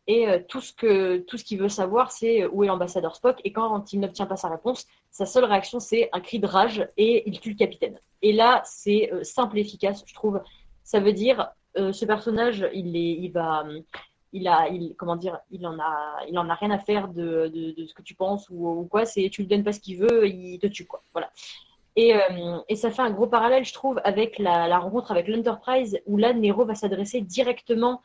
Et 0.07 0.29
euh, 0.29 0.39
tout 0.47 0.61
ce 0.61 0.73
que 0.73 1.19
tout 1.19 1.39
ce 1.39 1.45
qu'il 1.45 1.59
veut 1.59 1.69
savoir, 1.69 2.13
c'est 2.13 2.43
euh, 2.43 2.49
où 2.53 2.63
est 2.63 2.67
l'ambassadeur 2.67 3.17
Spock. 3.17 3.41
Et 3.45 3.53
quand 3.53 3.93
il 3.93 4.01
n'obtient 4.01 4.27
pas 4.27 4.37
sa 4.37 4.49
réponse, 4.49 4.87
sa 5.11 5.25
seule 5.25 5.45
réaction, 5.45 5.81
c'est 5.81 6.11
un 6.13 6.21
cri 6.21 6.39
de 6.39 6.47
rage 6.47 6.87
et 6.97 7.29
il 7.29 7.41
tue 7.41 7.51
le 7.51 7.57
capitaine. 7.57 7.99
Et 8.21 8.33
là, 8.33 8.63
c'est 8.67 9.11
euh, 9.13 9.25
simple 9.25 9.59
et 9.59 9.63
efficace, 9.63 10.05
je 10.07 10.15
trouve. 10.15 10.41
Ça 10.83 11.01
veut 11.01 11.13
dire 11.13 11.51
ce 11.77 12.05
personnage, 12.05 12.69
il 12.73 12.97
est, 12.97 13.19
il 13.19 13.31
va, 13.31 13.65
il 14.33 14.47
a, 14.47 14.69
comment 14.97 15.17
dire, 15.17 15.41
il 15.51 15.67
en 15.67 15.77
a, 15.81 16.19
il 16.29 16.39
en 16.39 16.49
a 16.49 16.55
rien 16.55 16.71
à 16.71 16.79
faire 16.79 17.09
de, 17.09 17.51
de, 17.77 17.85
ce 17.85 17.93
que 17.95 18.03
tu 18.03 18.15
penses 18.15 18.49
ou, 18.49 18.87
quoi. 18.89 19.05
C'est 19.07 19.29
tu 19.29 19.41
lui 19.41 19.49
donnes 19.49 19.65
pas 19.65 19.73
ce 19.73 19.81
qu'il 19.81 19.99
veut, 19.99 20.29
il 20.29 20.61
te 20.61 20.69
tue 20.69 20.87
quoi. 20.87 21.03
Voilà. 21.13 21.33
Et, 21.97 22.15
et, 22.69 22.77
ça 22.77 22.93
fait 22.93 23.03
un 23.03 23.11
gros 23.11 23.27
parallèle, 23.27 23.65
je 23.65 23.73
trouve, 23.73 24.01
avec 24.05 24.39
la 24.39 24.79
rencontre 24.79 25.11
avec 25.11 25.27
l'Enterprise, 25.27 25.99
où 26.07 26.17
là, 26.17 26.33
Nero 26.33 26.65
va 26.65 26.77
s'adresser 26.77 27.23
directement 27.23 28.03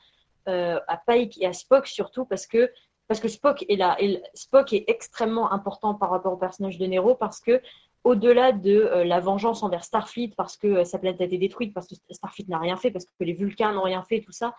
euh, 0.49 0.79
à 0.87 0.97
Pike 0.97 1.41
et 1.41 1.45
à 1.45 1.53
Spock 1.53 1.87
surtout 1.87 2.25
parce 2.25 2.47
que 2.47 2.71
parce 3.07 3.19
que 3.19 3.27
Spock 3.27 3.65
est 3.67 3.75
là. 3.75 3.95
Et 3.99 4.21
Spock 4.33 4.73
est 4.73 4.83
extrêmement 4.87 5.51
important 5.51 5.95
par 5.95 6.11
rapport 6.11 6.33
au 6.33 6.37
personnage 6.37 6.77
de 6.77 6.85
Nero 6.85 7.15
parce 7.15 7.39
que 7.39 7.61
au-delà 8.03 8.51
de 8.51 8.75
euh, 8.75 9.03
la 9.03 9.19
vengeance 9.19 9.63
envers 9.63 9.83
Starfleet 9.83 10.33
parce 10.35 10.57
que 10.57 10.67
euh, 10.67 10.83
sa 10.85 10.99
planète 10.99 11.21
a 11.21 11.25
été 11.25 11.37
détruite 11.37 11.73
parce 11.73 11.87
que 11.87 11.95
Starfleet 12.11 12.45
n'a 12.47 12.59
rien 12.59 12.77
fait 12.77 12.91
parce 12.91 13.05
que 13.05 13.23
les 13.23 13.33
Vulcains 13.33 13.73
n'ont 13.73 13.83
rien 13.83 14.03
fait 14.03 14.21
tout 14.21 14.31
ça 14.31 14.55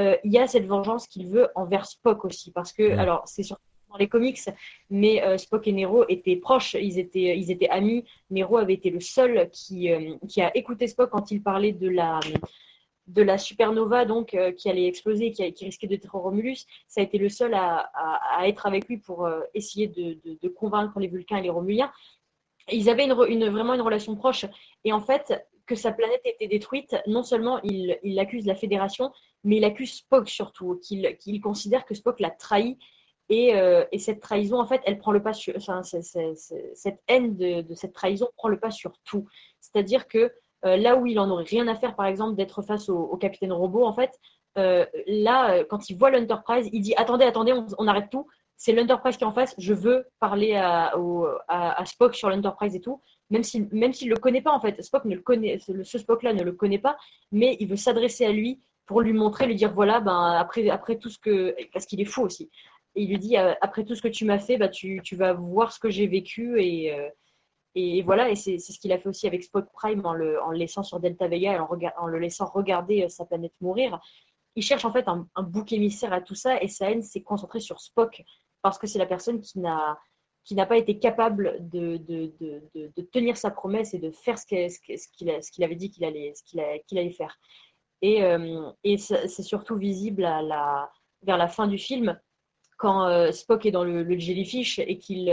il 0.00 0.30
y 0.32 0.38
a 0.38 0.46
cette 0.46 0.64
vengeance 0.64 1.08
qu'il 1.08 1.26
veut 1.26 1.48
envers 1.56 1.84
Spock 1.84 2.24
aussi. 2.24 2.52
Parce 2.52 2.72
que 2.72 2.96
alors 2.96 3.24
c'est 3.26 3.42
surtout 3.42 3.64
dans 3.90 3.96
les 3.96 4.06
comics, 4.06 4.38
mais 4.90 5.36
Spock 5.38 5.66
et 5.66 5.72
Nero 5.72 6.04
étaient 6.08 6.36
proches, 6.36 6.74
ils 6.74 7.00
étaient, 7.00 7.36
ils 7.36 7.50
étaient 7.50 7.68
amis. 7.68 8.04
Nero 8.30 8.58
avait 8.58 8.74
été 8.74 8.90
le 8.90 9.00
seul 9.00 9.50
qui, 9.50 9.90
qui 10.28 10.40
a 10.40 10.56
écouté 10.56 10.86
Spock 10.86 11.10
quand 11.10 11.32
il 11.32 11.42
parlait 11.42 11.72
de 11.72 11.88
la, 11.88 12.20
de 13.08 13.22
la 13.22 13.38
supernova 13.38 14.04
donc 14.04 14.34
euh, 14.34 14.52
qui 14.52 14.68
allait 14.68 14.86
exploser, 14.86 15.32
qui, 15.32 15.52
qui 15.52 15.64
risquait 15.64 15.86
de 15.86 15.94
être 15.94 16.14
Romulus, 16.14 16.66
ça 16.86 17.00
a 17.00 17.04
été 17.04 17.18
le 17.18 17.28
seul 17.28 17.54
à, 17.54 17.90
être 18.44 18.66
avec 18.66 18.86
lui 18.86 18.98
pour 18.98 19.26
euh, 19.26 19.40
essayer 19.54 19.88
de, 19.88 20.48
convaincre 20.48 21.00
les 21.00 21.08
Vulcains 21.08 21.38
et 21.38 21.42
les 21.42 21.50
Romuliens. 21.50 21.90
ils 22.70 22.88
avaient 22.90 23.04
une, 23.04 23.48
vraiment 23.48 23.74
une 23.74 23.80
relation 23.80 24.14
proche. 24.14 24.44
Et 24.84 24.92
en 24.92 25.00
fait, 25.00 25.46
que 25.66 25.74
sa 25.74 25.92
planète 25.92 26.22
était 26.24 26.48
détruite, 26.48 26.96
non 27.06 27.22
seulement 27.22 27.60
il, 27.62 28.18
accuse 28.18 28.46
la 28.46 28.54
Fédération, 28.54 29.12
mais 29.44 29.56
il 29.56 29.64
accuse 29.64 29.98
Spock 29.98 30.28
surtout, 30.28 30.80
qu'il 30.82 31.40
considère 31.40 31.84
que 31.84 31.94
Spock 31.94 32.20
l'a 32.20 32.30
trahi. 32.30 32.78
Et, 33.30 33.54
euh, 33.54 33.84
et, 33.92 33.98
cette 33.98 34.20
trahison, 34.20 34.58
en 34.58 34.66
fait, 34.66 34.80
elle 34.86 34.96
prend 34.96 35.12
le 35.12 35.22
pas 35.22 35.34
sur, 35.34 35.54
cette 35.60 37.00
haine 37.08 37.36
de, 37.36 37.74
cette 37.74 37.92
trahison 37.92 38.28
prend 38.36 38.48
le 38.48 38.58
pas 38.58 38.70
sur 38.70 38.98
tout. 39.04 39.26
C'est-à-dire 39.60 40.08
que 40.08 40.32
là 40.62 40.96
où 40.96 41.06
il 41.06 41.18
en 41.20 41.30
aurait 41.30 41.44
rien 41.44 41.68
à 41.68 41.76
faire, 41.76 41.94
par 41.94 42.06
exemple, 42.06 42.34
d'être 42.34 42.62
face 42.62 42.88
au, 42.88 43.16
capitaine 43.16 43.52
robot, 43.52 43.84
en 43.84 43.92
fait, 43.92 44.10
euh, 44.58 44.84
là, 45.06 45.52
euh, 45.52 45.64
quand 45.68 45.88
il 45.88 45.96
voit 45.96 46.10
l'Enterprise, 46.10 46.68
il 46.72 46.80
dit 46.82 46.94
attendez, 46.96 47.24
attendez, 47.24 47.52
on, 47.78 47.86
arrête 47.86 48.10
tout. 48.10 48.26
C'est 48.56 48.72
l'Enterprise 48.72 49.16
qui 49.16 49.22
est 49.22 49.26
en 49.26 49.32
face. 49.32 49.54
Je 49.58 49.72
veux 49.72 50.06
parler 50.18 50.54
à, 50.56 50.92
Spock 51.84 52.14
sur 52.14 52.28
l'Enterprise 52.28 52.74
et 52.74 52.80
tout, 52.80 53.00
même 53.30 53.44
s'il 53.44 53.68
même 53.72 53.92
le 54.02 54.16
connaît 54.16 54.42
pas 54.42 54.52
en 54.52 54.60
fait. 54.60 54.82
Spock 54.82 55.04
ne 55.04 55.14
le 55.14 55.22
connaît, 55.22 55.58
ce 55.58 55.98
Spock-là 55.98 56.32
ne 56.32 56.42
le 56.42 56.52
connaît 56.52 56.80
pas, 56.80 56.96
mais 57.30 57.56
il 57.60 57.68
veut 57.68 57.76
s'adresser 57.76 58.24
à 58.24 58.32
lui 58.32 58.60
pour 58.86 59.00
lui 59.00 59.12
montrer, 59.12 59.46
lui 59.46 59.54
dire 59.54 59.72
voilà, 59.72 60.00
ben 60.00 60.32
après 60.32 60.68
après 60.70 60.96
tout 60.96 61.08
ce 61.08 61.18
que, 61.18 61.54
parce 61.72 61.86
qu'il 61.86 62.00
est 62.00 62.06
fou 62.06 62.22
aussi. 62.22 62.50
Il 62.96 63.10
lui 63.10 63.18
dit 63.18 63.36
après 63.36 63.84
tout 63.84 63.94
ce 63.94 64.02
que 64.02 64.08
tu 64.08 64.24
m'as 64.24 64.40
fait, 64.40 64.56
bah, 64.56 64.68
tu, 64.68 65.00
tu 65.04 65.14
vas 65.14 65.34
voir 65.34 65.70
ce 65.70 65.78
que 65.78 65.90
j'ai 65.90 66.08
vécu 66.08 66.60
et 66.60 66.92
et 67.78 68.02
voilà, 68.02 68.28
et 68.28 68.34
c'est 68.34 68.58
ce 68.58 68.78
qu'il 68.80 68.90
a 68.92 68.98
fait 68.98 69.08
aussi 69.08 69.28
avec 69.28 69.44
Spock 69.44 69.70
Prime 69.72 70.04
en 70.04 70.12
le, 70.12 70.42
en 70.42 70.50
laissant 70.50 70.82
sur 70.82 70.98
Delta 70.98 71.28
Vega 71.28 71.54
et 71.54 71.58
en, 71.60 72.06
le 72.06 72.18
laissant 72.18 72.46
regarder 72.46 73.04
euh, 73.04 73.08
sa 73.08 73.24
planète 73.24 73.52
mourir. 73.60 74.00
Il 74.56 74.64
cherche 74.64 74.84
en 74.84 74.92
fait 74.92 75.06
un, 75.06 75.28
bouc 75.42 75.72
émissaire 75.72 76.12
à 76.12 76.20
tout 76.20 76.34
ça 76.34 76.60
et 76.60 76.66
sa 76.66 76.90
haine 76.90 77.02
s'est 77.02 77.22
concentrée 77.22 77.60
sur 77.60 77.80
Spock 77.80 78.24
parce 78.62 78.78
que 78.78 78.88
c'est 78.88 78.98
la 78.98 79.06
personne 79.06 79.40
qui 79.40 79.60
n'a 79.60 79.96
qui 80.44 80.54
n'a 80.54 80.64
pas 80.64 80.78
été 80.78 80.98
capable 80.98 81.56
de, 81.68 81.98
de, 81.98 82.32
de, 82.74 83.02
tenir 83.12 83.36
sa 83.36 83.50
promesse 83.50 83.92
et 83.92 83.98
de 83.98 84.10
faire 84.10 84.38
ce 84.38 84.46
qu'il 84.46 85.62
avait 85.62 85.74
dit 85.74 85.90
qu'il 85.90 86.04
allait, 86.04 86.32
qu'il 86.46 86.98
allait 86.98 87.10
faire. 87.10 87.38
Et, 88.00 88.24
euh, 88.24 88.70
et 88.82 88.96
c'est 88.96 89.42
surtout 89.42 89.76
visible 89.76 90.24
à 90.24 90.40
la, 90.40 90.90
vers 91.22 91.36
la 91.36 91.48
fin 91.48 91.66
du 91.66 91.76
film, 91.76 92.18
quand 92.78 93.06
euh, 93.08 93.30
Spock 93.30 93.66
est 93.66 93.72
dans 93.72 93.84
le, 93.84 94.18
jellyfish 94.18 94.78
et 94.78 94.98
qu'il 94.98 95.28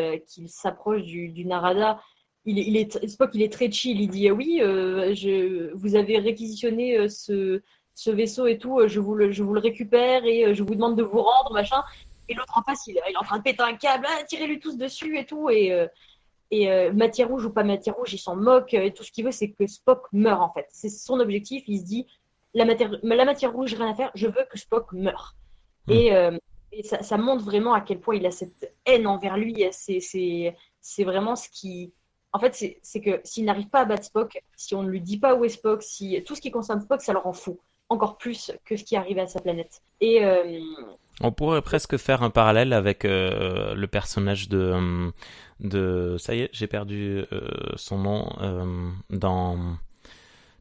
s'approche 0.48 1.03
du, 1.03 1.45
Narada 1.45 2.01
il 2.45 2.59
est, 2.59 2.64
il 2.64 2.77
est, 2.77 3.07
Spock, 3.07 3.32
il 3.33 3.41
est 3.41 3.51
très 3.51 3.72
chill. 3.72 3.99
Il 3.99 4.09
dit 4.09 4.30
oui, 4.32 4.59
euh, 4.61 5.14
je, 5.15 5.74
vous 5.74 5.95
avez 5.95 6.19
réquisitionné 6.19 6.98
euh, 6.98 7.09
ce, 7.09 7.61
ce, 7.95 8.11
vaisseau 8.11 8.45
et 8.45 8.57
tout. 8.57 8.88
Je 8.88 8.99
vous, 8.99 9.15
le, 9.15 9.32
je 9.32 9.43
vous 9.43 9.53
le 9.53 9.59
récupère 9.59 10.25
et 10.25 10.53
je 10.53 10.64
vous 10.64 10.75
demande 10.75 10.95
de 10.95 11.03
vous 11.03 11.22
rendre, 11.22 11.53
machin. 11.53 11.83
Et 12.30 12.33
l'autre 12.33 12.57
en 12.57 12.64
face, 12.64 12.85
il, 12.88 12.99
il, 13.07 13.14
est 13.14 13.17
en 13.17 13.24
train 13.24 13.38
de 13.38 13.43
péter 13.43 13.64
un 13.64 13.75
câble. 13.75 14.06
Ah, 14.07 14.24
tirez-lui 14.24 14.59
tous 14.59 14.77
dessus 14.77 15.17
et 15.17 15.25
tout. 15.25 15.49
Et, 15.49 15.88
et 16.51 16.91
matière 16.91 17.30
rouge 17.30 17.45
ou 17.45 17.49
pas 17.51 17.64
matière 17.64 17.95
rouge, 17.95 18.14
il 18.14 18.19
s'en 18.19 18.35
moque. 18.35 18.74
Et 18.74 18.93
tout 18.93 19.03
ce 19.03 19.11
qu'il 19.11 19.25
veut, 19.25 19.32
c'est 19.32 19.51
que 19.51 19.65
Spock 19.65 20.03
meure 20.14 20.41
en 20.41 20.51
fait. 20.53 20.67
C'est 20.69 20.90
son 20.90 21.19
objectif. 21.19 21.64
Il 21.67 21.80
se 21.80 21.85
dit 21.85 22.06
la 22.53 22.65
matière, 22.65 22.91
la 23.01 23.25
matière 23.25 23.51
rouge, 23.51 23.74
rien 23.74 23.91
à 23.91 23.95
faire. 23.95 24.11
Je 24.14 24.27
veux 24.27 24.45
que 24.49 24.57
Spock 24.57 24.93
meure. 24.93 25.35
Hmm. 25.88 25.91
Et, 25.91 26.11
et 26.72 26.83
ça, 26.83 27.01
ça, 27.01 27.17
montre 27.17 27.43
vraiment 27.43 27.74
à 27.74 27.82
quel 27.82 27.99
point 27.99 28.15
il 28.15 28.25
a 28.25 28.32
cette 28.32 28.75
haine 28.85 29.07
envers 29.07 29.38
lui. 29.38 29.64
C'est 29.72 31.03
vraiment 31.03 31.35
ce 31.35 31.49
qui 31.49 31.93
en 32.35 32.39
fait, 32.39 32.77
c'est 32.81 32.99
que 32.99 33.22
s'il 33.23 33.45
n'arrive 33.45 33.69
pas 33.69 33.80
à 33.80 33.85
battre 33.85 34.03
Spock, 34.03 34.43
si 34.57 34.75
on 34.75 34.83
ne 34.83 34.89
lui 34.89 34.99
dit 34.99 35.17
pas 35.17 35.35
où 35.35 35.45
est 35.45 35.49
Spock, 35.49 35.81
si 35.81 36.22
tout 36.25 36.35
ce 36.35 36.41
qui 36.41 36.51
concerne 36.51 36.81
Spock, 36.81 37.01
ça 37.01 37.14
le 37.14 37.19
rend 37.19 37.31
fou, 37.31 37.61
encore 37.88 38.17
plus 38.17 38.51
que 38.65 38.75
ce 38.75 38.83
qui 38.83 38.97
arrive 38.97 39.19
à 39.19 39.27
sa 39.27 39.39
planète. 39.39 39.81
Et 40.01 40.22
euh, 40.22 40.59
on 41.22 41.31
pourrait 41.31 41.61
presque 41.61 41.95
faire 41.95 42.23
un 42.23 42.30
parallèle 42.30 42.73
avec 42.73 43.05
euh, 43.05 43.73
le 43.73 43.88
personnage 43.88 44.49
de 44.49 44.57
euh, 44.57 45.11
de 45.61 46.17
ça 46.19 46.35
y 46.35 46.41
est, 46.41 46.49
j'ai 46.51 46.67
perdu 46.67 47.23
son 47.77 47.99
nom 47.99 48.27
dans 49.09 49.57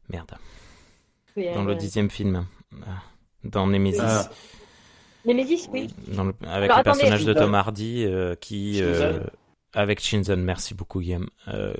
merde 0.07 0.31
dans 1.35 1.65
le 1.65 1.75
dixième 1.75 2.09
film 2.09 2.47
dans 3.43 3.67
Nemesis. 3.67 3.99
Ah. 4.01 4.29
Nemesis, 5.25 5.67
oui. 5.73 5.93
avec 6.47 6.73
le 6.73 6.83
personnage 6.83 7.25
de 7.25 7.33
Tom 7.33 7.53
Hardy 7.53 8.07
qui 8.39 8.81
avec 9.75 9.99
Shinzen, 9.99 10.41
merci 10.41 10.73
beaucoup 10.73 11.01
Guillaume, 11.01 11.29
euh, 11.49 11.73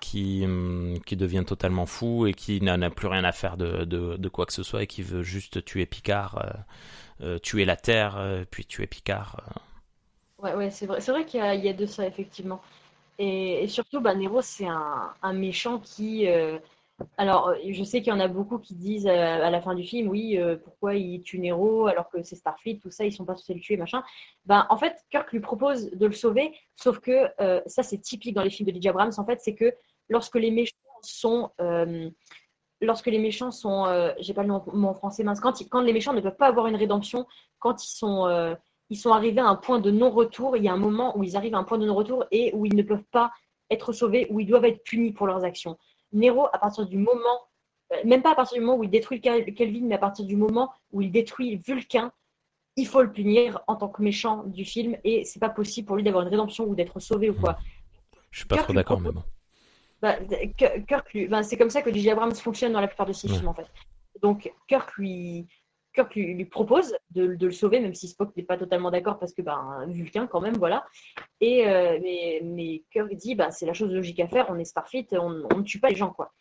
qui, 0.00 0.42
hum, 0.44 0.98
qui 1.06 1.16
devient 1.16 1.44
totalement 1.46 1.86
fou 1.86 2.26
et 2.26 2.34
qui 2.34 2.60
n'a 2.60 2.90
plus 2.90 3.06
rien 3.06 3.24
à 3.24 3.32
faire 3.32 3.56
de, 3.56 3.84
de, 3.84 4.16
de, 4.16 4.28
quoi 4.28 4.44
que 4.44 4.52
ce 4.52 4.62
soit 4.62 4.82
et 4.82 4.86
qui 4.86 5.02
veut 5.02 5.22
juste 5.22 5.64
tuer 5.64 5.86
Picard, 5.86 6.38
euh, 7.22 7.26
euh 7.26 7.38
tuer 7.38 7.64
la 7.64 7.76
Terre, 7.76 8.44
puis 8.50 8.66
tuer 8.66 8.86
Picard. 8.86 9.40
Ouais, 10.38 10.54
ouais 10.54 10.70
c'est 10.70 10.86
vrai, 10.86 11.00
vrai 11.00 11.24
qu'il 11.24 11.40
y, 11.40 11.66
y, 11.66 11.68
a 11.68 11.72
de 11.72 11.86
ça 11.86 12.06
effectivement. 12.06 12.60
Et, 13.18 13.62
et 13.64 13.68
surtout, 13.68 14.00
bah, 14.00 14.14
Nero, 14.14 14.42
c'est 14.42 14.66
un, 14.66 15.14
un, 15.22 15.32
méchant 15.32 15.78
qui, 15.78 16.26
alors, 17.18 17.48
euh, 17.48 17.56
je 17.70 17.84
sais 17.84 18.00
qu'il 18.00 18.12
y 18.12 18.16
en 18.16 18.20
a 18.20 18.28
beaucoup 18.28 18.58
qui 18.58 18.74
disent 18.74 19.06
euh, 19.06 19.10
à 19.10 19.50
la 19.50 19.60
fin 19.60 19.74
du 19.74 19.82
film, 19.82 20.08
oui, 20.08 20.38
euh, 20.38 20.56
pourquoi 20.56 20.94
il 20.94 21.22
tue 21.22 21.38
Nero 21.38 21.86
alors 21.86 22.08
que 22.08 22.22
c'est 22.22 22.36
Starfleet, 22.36 22.78
tout 22.78 22.90
ça, 22.90 23.04
ils 23.04 23.12
sont 23.12 23.24
pas 23.24 23.36
censés 23.36 23.54
le 23.54 23.60
tuer, 23.60 23.76
machin. 23.76 24.02
Ben, 24.46 24.66
en 24.70 24.78
fait, 24.78 25.04
Kirk 25.10 25.30
lui 25.32 25.40
propose 25.40 25.90
de 25.90 26.06
le 26.06 26.12
sauver, 26.12 26.54
sauf 26.76 27.00
que 27.00 27.28
ça, 27.66 27.82
c'est 27.82 27.98
typique 27.98 28.34
dans 28.34 28.42
les 28.42 28.50
films 28.50 28.68
de 28.68 28.74
J.J. 28.74 28.88
Abrams, 28.88 29.12
en 29.16 29.26
fait, 29.26 29.40
c'est 29.40 29.54
que 29.54 29.74
lorsque 30.08 30.36
les 30.36 30.50
méchants 30.50 30.76
sont. 31.02 31.50
lorsque 32.80 33.06
les 33.06 33.18
méchants 33.18 33.50
sont. 33.50 34.14
J'ai 34.18 34.34
pas 34.34 34.42
le 34.42 34.48
nom 34.48 34.62
en 34.88 34.94
français, 34.94 35.22
mince. 35.22 35.40
Quand, 35.40 35.54
quand, 35.70 35.80
les 35.80 35.92
méchants 35.92 36.14
ne 36.14 36.20
peuvent 36.20 36.36
pas 36.36 36.48
avoir 36.48 36.66
une 36.66 36.76
rédemption, 36.76 37.26
quand 37.58 37.84
ils 37.84 37.94
sont. 37.94 38.56
ils 38.88 38.96
sont 38.96 39.10
arrivés 39.10 39.40
à 39.40 39.46
un 39.46 39.56
point 39.56 39.80
de 39.80 39.90
non-retour. 39.90 40.56
Il 40.56 40.64
y 40.64 40.68
a 40.68 40.72
un 40.72 40.78
moment 40.78 41.16
où 41.18 41.24
ils 41.24 41.36
arrivent 41.36 41.54
à 41.54 41.58
un 41.58 41.64
point 41.64 41.78
de 41.78 41.86
non-retour 41.86 42.24
et 42.30 42.52
où 42.54 42.64
ils 42.66 42.74
ne 42.74 42.82
peuvent 42.82 43.04
pas 43.10 43.32
être 43.70 43.92
sauvés, 43.92 44.26
où 44.30 44.40
ils 44.40 44.46
doivent 44.46 44.64
être 44.64 44.82
punis 44.84 45.12
pour 45.12 45.26
leurs 45.26 45.44
actions. 45.44 45.76
Nero, 46.12 46.46
à 46.52 46.58
partir 46.58 46.86
du 46.86 46.98
moment, 46.98 47.40
euh, 47.92 47.96
même 48.04 48.22
pas 48.22 48.32
à 48.32 48.34
partir 48.34 48.58
du 48.58 48.64
moment 48.64 48.78
où 48.78 48.84
il 48.84 48.90
détruit 48.90 49.20
Kelvin, 49.20 49.86
mais 49.86 49.94
à 49.94 49.98
partir 49.98 50.24
du 50.24 50.36
moment 50.36 50.72
où 50.92 51.02
il 51.02 51.10
détruit 51.10 51.56
Vulcain, 51.56 52.12
il 52.76 52.86
faut 52.86 53.02
le 53.02 53.10
punir 53.10 53.60
en 53.66 53.76
tant 53.76 53.88
que 53.88 54.02
méchant 54.02 54.44
du 54.44 54.64
film 54.64 54.96
et 55.02 55.24
c'est 55.24 55.40
pas 55.40 55.48
possible 55.48 55.86
pour 55.86 55.96
lui 55.96 56.02
d'avoir 56.02 56.24
une 56.24 56.30
rédemption 56.30 56.64
ou 56.64 56.74
d'être 56.74 57.00
sauvé 57.00 57.30
ou 57.30 57.34
quoi. 57.34 57.58
Je 58.30 58.40
suis 58.40 58.48
pas 58.48 58.58
trop 58.58 58.72
d'accord, 58.72 59.00
mais 59.00 59.12
bon. 59.12 59.22
Bah, 60.02 60.16
Kirk, 60.58 61.16
bah, 61.30 61.42
c'est 61.42 61.56
comme 61.56 61.70
ça 61.70 61.80
que 61.80 61.90
J.J. 61.90 62.10
Abrams 62.10 62.34
fonctionne 62.34 62.72
dans 62.72 62.82
la 62.82 62.88
plupart 62.88 63.06
de 63.06 63.14
ses 63.14 63.28
films 63.28 63.48
en 63.48 63.54
fait. 63.54 63.66
Donc 64.20 64.52
Kirk 64.68 64.94
lui, 64.96 65.46
Kirk 65.96 66.14
lui, 66.14 66.44
propose 66.44 66.94
de, 67.10 67.24
le 67.24 67.50
sauver, 67.50 67.80
même 67.80 67.94
si 67.94 68.08
Spock 68.08 68.36
n'est 68.36 68.42
pas 68.42 68.58
totalement 68.58 68.90
d'accord 68.90 69.18
parce 69.18 69.32
que 69.32 69.40
ben, 69.40 69.86
Vulcain 69.88 70.26
quand 70.26 70.42
même, 70.42 70.56
voilà. 70.58 70.84
Et 71.40 71.66
euh, 71.66 71.98
mais, 72.02 72.40
mais, 72.44 72.84
Kirk 72.92 73.14
dit 73.14 73.34
bah, 73.34 73.50
c'est 73.50 73.64
la 73.64 73.72
chose 73.72 73.92
logique 73.92 74.20
à 74.20 74.28
faire, 74.28 74.46
on 74.50 74.58
est 74.58 74.64
Starfleet, 74.66 75.08
on 75.12 75.30
ne 75.30 75.62
tue 75.62 75.80
pas 75.80 75.88
les 75.88 75.96
gens 75.96 76.10
quoi. 76.10 76.32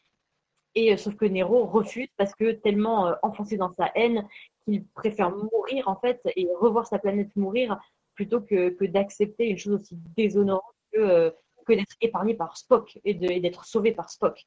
Et 0.75 0.98
sauf 0.98 1.16
que 1.16 1.24
Nero 1.24 1.66
refuse 1.66 2.09
parce 2.17 2.35
que 2.35 2.51
tellement 2.51 3.16
enfoncé 3.22 3.56
dans 3.56 3.72
sa 3.72 3.90
haine 3.95 4.27
qu'il 4.66 4.85
préfère 4.88 5.32
mourir 5.32 5.88
en 5.88 5.95
fait 5.95 6.19
et 6.35 6.50
revoir 6.59 6.85
sa 6.85 7.00
planète 7.00 7.34
mourir 7.38 7.80
plutôt 8.14 8.42
que, 8.42 8.69
que 8.69 8.84
d'accepter 8.84 9.48
une 9.48 9.58
chose 9.58 9.82
aussi 9.82 9.95
déshonorante 10.17 10.64
que, 10.92 11.34
d'être 11.69 11.95
épargné 12.01 12.34
par 12.34 12.58
Spock 12.58 13.00
et 13.06 13.14
d'être 13.14 13.64
sauvé 13.64 13.93
par 13.93 14.09
Spock. 14.09 14.43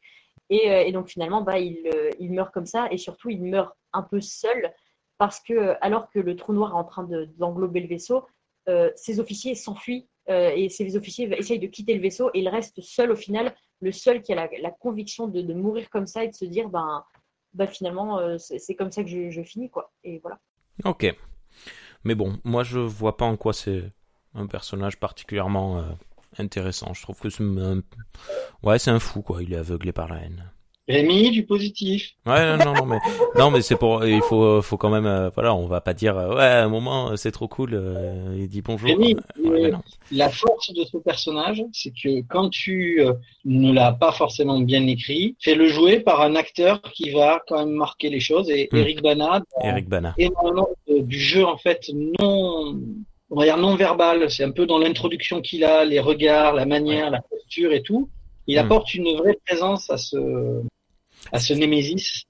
Et, 0.51 0.93
donc 0.93 1.09
finalement, 1.09 1.41
bah, 1.41 1.59
il 1.59 2.31
meurt 2.31 2.53
comme 2.53 2.67
ça 2.67 2.89
et 2.91 2.99
surtout 2.99 3.31
il 3.31 3.43
meurt 3.43 3.75
un 3.95 4.03
peu 4.03 4.20
seul 4.20 4.70
parce 5.18 5.40
que 5.40 5.74
alors 5.80 6.08
que 6.10 6.20
le 6.20 6.36
trou 6.36 6.52
noir 6.52 6.70
est 6.70 6.78
en 6.78 6.84
train 6.84 7.08
d'englober 7.36 7.80
le 7.80 7.88
vaisseau, 7.88 8.24
euh, 8.68 8.90
ses 8.97 9.18
officiers 9.20 9.55
s'enfuient 9.55 10.08
euh, 10.28 10.52
et 10.55 10.68
ses 10.68 10.97
officiers 10.97 11.28
essayent 11.38 11.58
de 11.58 11.66
quitter 11.66 11.94
le 11.94 12.00
vaisseau 12.00 12.30
et 12.34 12.40
il 12.40 12.48
reste 12.48 12.80
seul 12.80 13.10
au 13.10 13.16
final, 13.16 13.55
le 13.80 13.92
seul 13.92 14.22
qui 14.22 14.32
a 14.32 14.36
la, 14.36 14.70
conviction 14.70 15.26
de, 15.26 15.52
mourir 15.52 15.90
comme 15.90 16.06
ça 16.06 16.24
et 16.24 16.28
de 16.28 16.34
se 16.34 16.44
dire 16.44 16.68
ben, 16.68 17.05
ben 17.55 17.66
finalement 17.66 18.18
euh, 18.18 18.36
c'est 18.38 18.74
comme 18.74 18.92
ça 18.92 19.02
que 19.02 19.30
je, 19.30 19.42
finis 19.42 19.70
quoi. 19.70 19.92
Et 20.05 20.18
voilà. 20.18 20.38
Ok. 20.84 21.06
Mais 22.05 22.14
bon, 22.14 22.38
moi 22.44 22.62
je 22.62 22.78
vois 22.78 23.16
pas 23.16 23.24
en 23.24 23.36
quoi 23.36 23.52
c'est 23.52 23.82
un 24.34 24.47
personnage 24.47 25.00
particulièrement 25.00 25.82
intéressant. 26.36 26.94
Je 26.94 27.02
trouve 27.02 27.18
que 27.18 27.30
c'est 27.30 27.42
un... 27.42 27.82
c'est 28.78 28.90
un 28.90 29.00
fou 29.00 29.22
quoi. 29.22 29.42
Il 29.42 29.52
est 29.52 29.56
aveuglé 29.56 29.92
par 29.92 30.08
la 30.08 30.18
haine. 30.22 30.52
Rémi, 30.89 31.31
du 31.31 31.44
positif. 31.44 32.15
Ouais, 32.25 32.57
non, 32.57 32.73
non, 32.73 32.86
mais 32.86 32.99
non, 33.36 33.50
mais 33.50 33.60
c'est 33.60 33.76
pour, 33.76 34.07
il 34.07 34.23
faut, 34.23 34.62
faut 34.62 34.78
quand 34.78 34.89
même, 34.89 35.05
euh, 35.05 35.28
voilà, 35.34 35.55
on 35.55 35.67
va 35.67 35.83
pas 35.83 35.92
dire, 35.92 36.17
euh, 36.17 36.34
ouais, 36.34 36.42
à 36.42 36.65
un 36.65 36.68
moment, 36.68 37.15
c'est 37.17 37.31
trop 37.31 37.47
cool, 37.47 37.75
euh, 37.75 38.34
il 38.39 38.49
dit 38.49 38.62
bonjour. 38.62 38.89
Rémi, 38.89 39.15
la 40.10 40.31
force 40.31 40.73
de 40.73 40.84
ce 40.84 40.97
personnage, 40.97 41.62
c'est 41.73 41.91
que 41.91 42.23
quand 42.28 42.49
tu 42.49 43.05
ne 43.44 43.73
l'as 43.73 43.92
pas 43.92 44.12
forcément 44.12 44.58
bien 44.60 44.86
écrit, 44.86 45.36
fais-le 45.41 45.68
jouer 45.68 46.00
par 46.00 46.23
un 46.23 46.34
acteur 46.36 46.81
qui 46.81 47.10
va 47.10 47.42
quand 47.47 47.58
même 47.58 47.75
marquer 47.75 48.08
les 48.08 48.20
choses. 48.20 48.49
Et 48.49 48.70
hmm. 48.73 48.76
Eric 48.76 49.02
Bana, 49.02 49.42
Eric 49.62 49.89
Bana, 49.89 50.15
énormément 50.17 50.68
du 50.89 51.18
jeu 51.18 51.44
en 51.44 51.58
fait 51.58 51.91
non, 52.18 52.81
on 53.31 53.39
va 53.39 53.44
dire 53.44 53.58
non 53.58 53.76
verbal. 53.76 54.31
C'est 54.31 54.44
un 54.44 54.52
peu 54.52 54.65
dans 54.65 54.78
l'introduction 54.78 55.42
qu'il 55.42 55.65
a, 55.65 55.84
les 55.84 56.00
regards, 56.00 56.55
la 56.55 56.65
manière, 56.65 57.10
la 57.10 57.20
posture 57.20 57.73
et 57.75 57.83
tout. 57.83 58.08
Il 58.47 58.57
hmm. 58.57 58.65
apporte 58.65 58.94
une 58.94 59.18
vraie 59.18 59.39
présence 59.44 59.91
à 59.91 59.99
ce 59.99 60.62
à 61.32 61.38
ce 61.38 61.52
Némésis. 61.52 62.24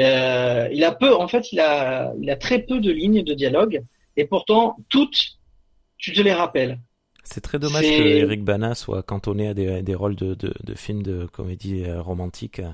Euh, 0.00 0.68
il 0.72 0.82
a 0.84 0.92
peu, 0.92 1.14
en 1.14 1.28
fait, 1.28 1.52
il 1.52 1.60
a, 1.60 2.12
il 2.20 2.28
a 2.30 2.36
très 2.36 2.60
peu 2.60 2.80
de 2.80 2.90
lignes 2.90 3.22
de 3.22 3.34
dialogue, 3.34 3.82
et 4.16 4.24
pourtant 4.24 4.76
toutes, 4.88 5.38
tu 5.98 6.12
te 6.12 6.20
les 6.20 6.32
rappelles. 6.32 6.80
C'est 7.22 7.40
très 7.40 7.58
dommage 7.58 7.84
que 7.84 8.02
Eric 8.02 8.44
Bana 8.44 8.74
soit 8.74 9.02
cantonné 9.02 9.48
à 9.48 9.54
des, 9.54 9.82
des 9.82 9.94
rôles 9.94 10.14
de, 10.14 10.34
de, 10.34 10.52
de, 10.62 10.74
films 10.74 11.02
de 11.02 11.24
comédie 11.24 11.84
euh, 11.84 12.02
romantique, 12.02 12.58
euh, 12.58 12.68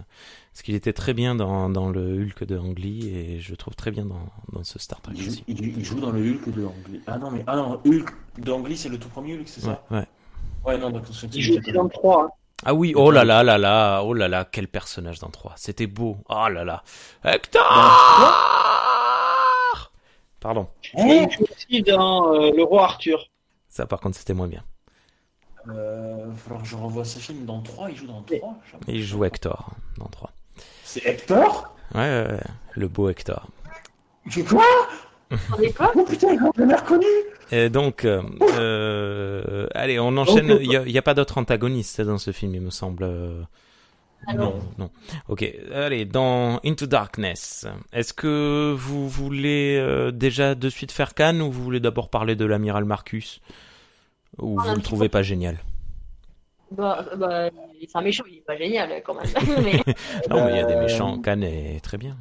parce 0.52 0.62
qu'il 0.62 0.74
était 0.74 0.92
très 0.92 1.14
bien 1.14 1.36
dans, 1.36 1.70
dans 1.70 1.89
le 1.89 2.20
Hulk 2.20 2.44
de 2.44 2.58
Ang 2.58 2.76
Lee 2.76 3.08
et 3.08 3.39
je 3.39 3.52
le 3.52 3.56
trouve 3.56 3.76
très 3.76 3.92
bien 3.92 4.05
dans, 4.05 4.26
dans 4.52 4.64
ce 4.64 4.80
Star 4.80 5.00
Trek 5.02 5.14
il, 5.16 5.28
aussi. 5.28 5.44
Il, 5.47 5.84
joue 5.84 6.00
dans 6.00 6.10
le 6.10 6.20
Hulk 6.20 6.52
de 6.52 6.64
Ang 6.64 6.89
Lee. 6.90 7.00
Ah 7.06 7.18
non, 7.18 7.30
mais 7.30 7.44
ah 7.47 7.56
non, 7.56 7.80
Hulk 7.84 8.10
de 8.39 8.50
Ang 8.50 8.66
Lee, 8.66 8.76
c'est 8.76 8.89
le 8.89 8.98
tout 8.98 9.08
premier 9.08 9.34
Hulk, 9.34 9.47
c'est 9.47 9.60
ça? 9.60 9.84
Ouais. 9.90 10.05
Ouais, 10.64 10.78
non, 10.78 10.90
donc, 10.90 11.05
il 11.32 11.42
joue 11.42 11.60
dans 11.72 11.84
le 11.84 11.89
3. 11.89 12.36
Ah 12.64 12.74
oui, 12.74 12.92
oh 12.94 13.10
là 13.10 13.24
là 13.24 13.42
là 13.42 13.56
là, 13.56 14.02
oh 14.05 14.12
là 14.12 14.28
là, 14.28 14.44
quel 14.44 14.68
personnage 14.68 15.18
dans 15.18 15.30
3. 15.30 15.55
C'était 15.56 15.86
beau. 15.86 16.18
Oh 16.28 16.48
là 16.48 16.64
là. 16.64 16.82
Hector 17.24 17.62
Pardon. 20.40 20.68
Et 20.97 21.22
il 21.22 21.30
joue 21.30 21.44
aussi 21.50 21.82
dans 21.82 22.34
euh, 22.34 22.50
Le 22.55 22.62
Roi 22.62 22.84
Arthur. 22.84 23.30
Ça 23.68 23.86
par 23.86 24.00
contre 24.00 24.16
c'était 24.16 24.34
moins 24.34 24.48
bien. 24.48 24.64
Euh, 25.68 26.26
alors 26.48 26.64
je 26.64 26.76
revois 26.76 27.05
ce 27.05 27.18
film 27.18 27.44
dans 27.44 27.60
3, 27.60 27.90
il 27.90 27.97
joue 27.97 28.06
dans 28.06 28.22
3 28.22 28.58
Il 28.89 29.02
joue 29.02 29.24
Hector 29.24 29.70
dans 29.98 30.06
3. 30.06 30.32
C'est 30.84 31.05
Hector? 31.06 31.74
Ouais, 31.94 32.00
ouais, 32.00 32.40
le 32.72 32.89
beau 32.89 33.10
Hector. 33.10 33.47
C'est 34.30 34.44
quoi? 34.44 34.64
Oh 35.52 35.57
putain, 35.57 35.91
je 35.94 36.65
l'ai 36.65 36.75
reconnu 36.75 37.07
et 37.52 37.68
donc, 37.68 38.05
euh, 38.05 38.23
euh, 38.59 39.67
allez, 39.75 39.99
on 39.99 40.17
enchaîne. 40.17 40.59
Il 40.60 40.68
n'y 40.68 40.99
a, 40.99 41.02
pas 41.02 41.15
d'autres 41.15 41.39
antagonistes 41.39 42.00
dans 42.00 42.18
ce 42.18 42.31
film, 42.31 42.55
il 42.55 42.60
me 42.60 42.70
semble. 42.70 43.09
Ah 44.26 44.34
non, 44.34 44.60
non. 44.78 44.91
Ok, 45.28 45.50
allez, 45.73 46.05
dans 46.05 46.60
Into 46.65 46.86
Darkness, 46.86 47.67
est-ce 47.92 48.12
que 48.12 48.75
vous 48.76 49.09
voulez 49.09 49.78
euh, 49.81 50.10
déjà 50.10 50.55
de 50.55 50.68
suite 50.68 50.92
faire 50.92 51.15
Cannes 51.15 51.41
ou 51.41 51.50
vous 51.50 51.62
voulez 51.62 51.81
d'abord 51.81 52.10
parler 52.10 52.36
de 52.36 52.44
l'amiral 52.44 52.84
Marcus 52.84 53.41
Ou 54.39 54.60
vous 54.60 54.70
ne 54.70 54.76
le 54.76 54.83
trouvez 54.83 55.09
pas 55.09 55.23
génial? 55.23 55.57
Bah, 56.70 57.05
bah, 57.17 57.49
c'est 57.81 57.97
un 57.97 58.02
méchant, 58.02 58.25
il 58.31 58.36
est 58.36 58.47
pas 58.47 58.57
génial 58.57 59.02
quand 59.02 59.15
même. 59.15 59.25
non, 60.31 60.44
mais 60.44 60.52
il 60.52 60.57
y 60.57 60.60
a 60.60 60.67
des 60.67 60.76
méchants. 60.76 61.18
Cannes 61.18 61.42
est 61.42 61.81
très 61.83 61.97
bien. 61.97 62.17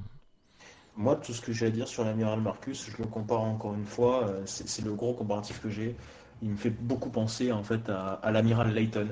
Moi, 0.99 1.15
tout 1.15 1.31
ce 1.31 1.39
que 1.39 1.53
j'ai 1.53 1.67
à 1.67 1.69
dire 1.69 1.87
sur 1.87 2.03
l'amiral 2.03 2.41
Marcus, 2.41 2.89
je 2.91 3.01
le 3.01 3.07
compare 3.07 3.39
encore 3.39 3.73
une 3.73 3.85
fois, 3.85 4.27
euh, 4.27 4.41
c'est 4.45 4.83
le 4.83 4.93
gros 4.93 5.13
comparatif 5.13 5.61
que 5.61 5.69
j'ai. 5.69 5.95
Il 6.41 6.49
me 6.49 6.57
fait 6.57 6.69
beaucoup 6.69 7.09
penser 7.09 7.53
en 7.53 7.63
fait 7.63 7.87
à, 7.87 8.19
l'amiral 8.31 8.73
Layton, 8.73 9.07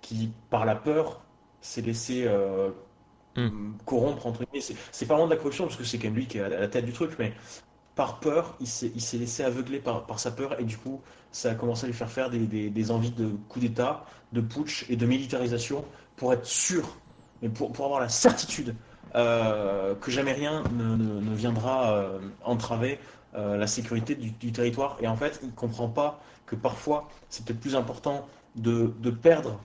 qui 0.00 0.32
par 0.48 0.64
la 0.64 0.74
peur 0.74 1.20
s'est 1.60 1.82
laissé 1.82 2.24
euh, 2.26 2.70
hmm. 3.36 3.74
corrompre 3.84 4.26
entre 4.26 4.44
guillemets. 4.46 4.64
C'est 4.92 5.04
pas 5.04 5.12
vraiment 5.12 5.28
de 5.28 5.34
la 5.34 5.36
corruption 5.36 5.64
parce 5.64 5.76
que 5.76 5.84
c'est 5.84 5.98
quand 5.98 6.08
même 6.08 6.14
lui 6.14 6.26
qui 6.26 6.38
est 6.38 6.40
à 6.40 6.48
la 6.48 6.68
tête 6.68 6.86
du 6.86 6.94
truc, 6.94 7.10
mais 7.18 7.34
par 7.94 8.18
peur, 8.18 8.56
il 8.60 8.66
s'est 8.66 9.18
laissé 9.18 9.44
aveugler 9.44 9.78
par, 9.78 10.06
par, 10.06 10.18
sa 10.18 10.30
peur 10.30 10.58
et 10.58 10.64
du 10.64 10.78
coup, 10.78 11.02
ça 11.32 11.50
a 11.50 11.54
commencé 11.54 11.84
à 11.84 11.88
lui 11.88 11.94
faire 11.94 12.10
faire 12.10 12.30
des, 12.30 12.70
des, 12.70 12.90
envies 12.90 13.10
de 13.10 13.28
coup 13.50 13.60
d'État, 13.60 14.06
de 14.32 14.40
putsch 14.40 14.86
et 14.88 14.96
de 14.96 15.04
militarisation 15.04 15.84
pour 16.16 16.32
être 16.32 16.46
sûr, 16.46 16.96
mais 17.42 17.50
pour, 17.50 17.72
pour 17.72 17.84
avoir 17.84 18.00
la 18.00 18.08
certitude 18.08 18.74
euh, 19.14 19.94
que 19.94 20.10
jamais 20.10 20.32
rien 20.32 20.62
ne, 20.72 21.34
viendra 21.34 21.92
euh, 21.92 22.18
entraver 22.44 22.98
euh, 23.34 23.56
la 23.56 23.66
sécurité 23.66 24.14
du, 24.14 24.52
territoire. 24.52 24.98
Et 25.00 25.08
en 25.08 25.16
fait, 25.16 25.38
il 25.42 25.48
ne 25.48 25.54
comprend 25.54 25.88
pas 25.88 26.20
que 26.44 26.56
parfois, 26.56 27.08
c'est 27.28 27.44
peut-être 27.44 27.60
plus 27.60 27.76
important 27.76 28.26
de, 28.56 28.88
perdre 29.10 29.60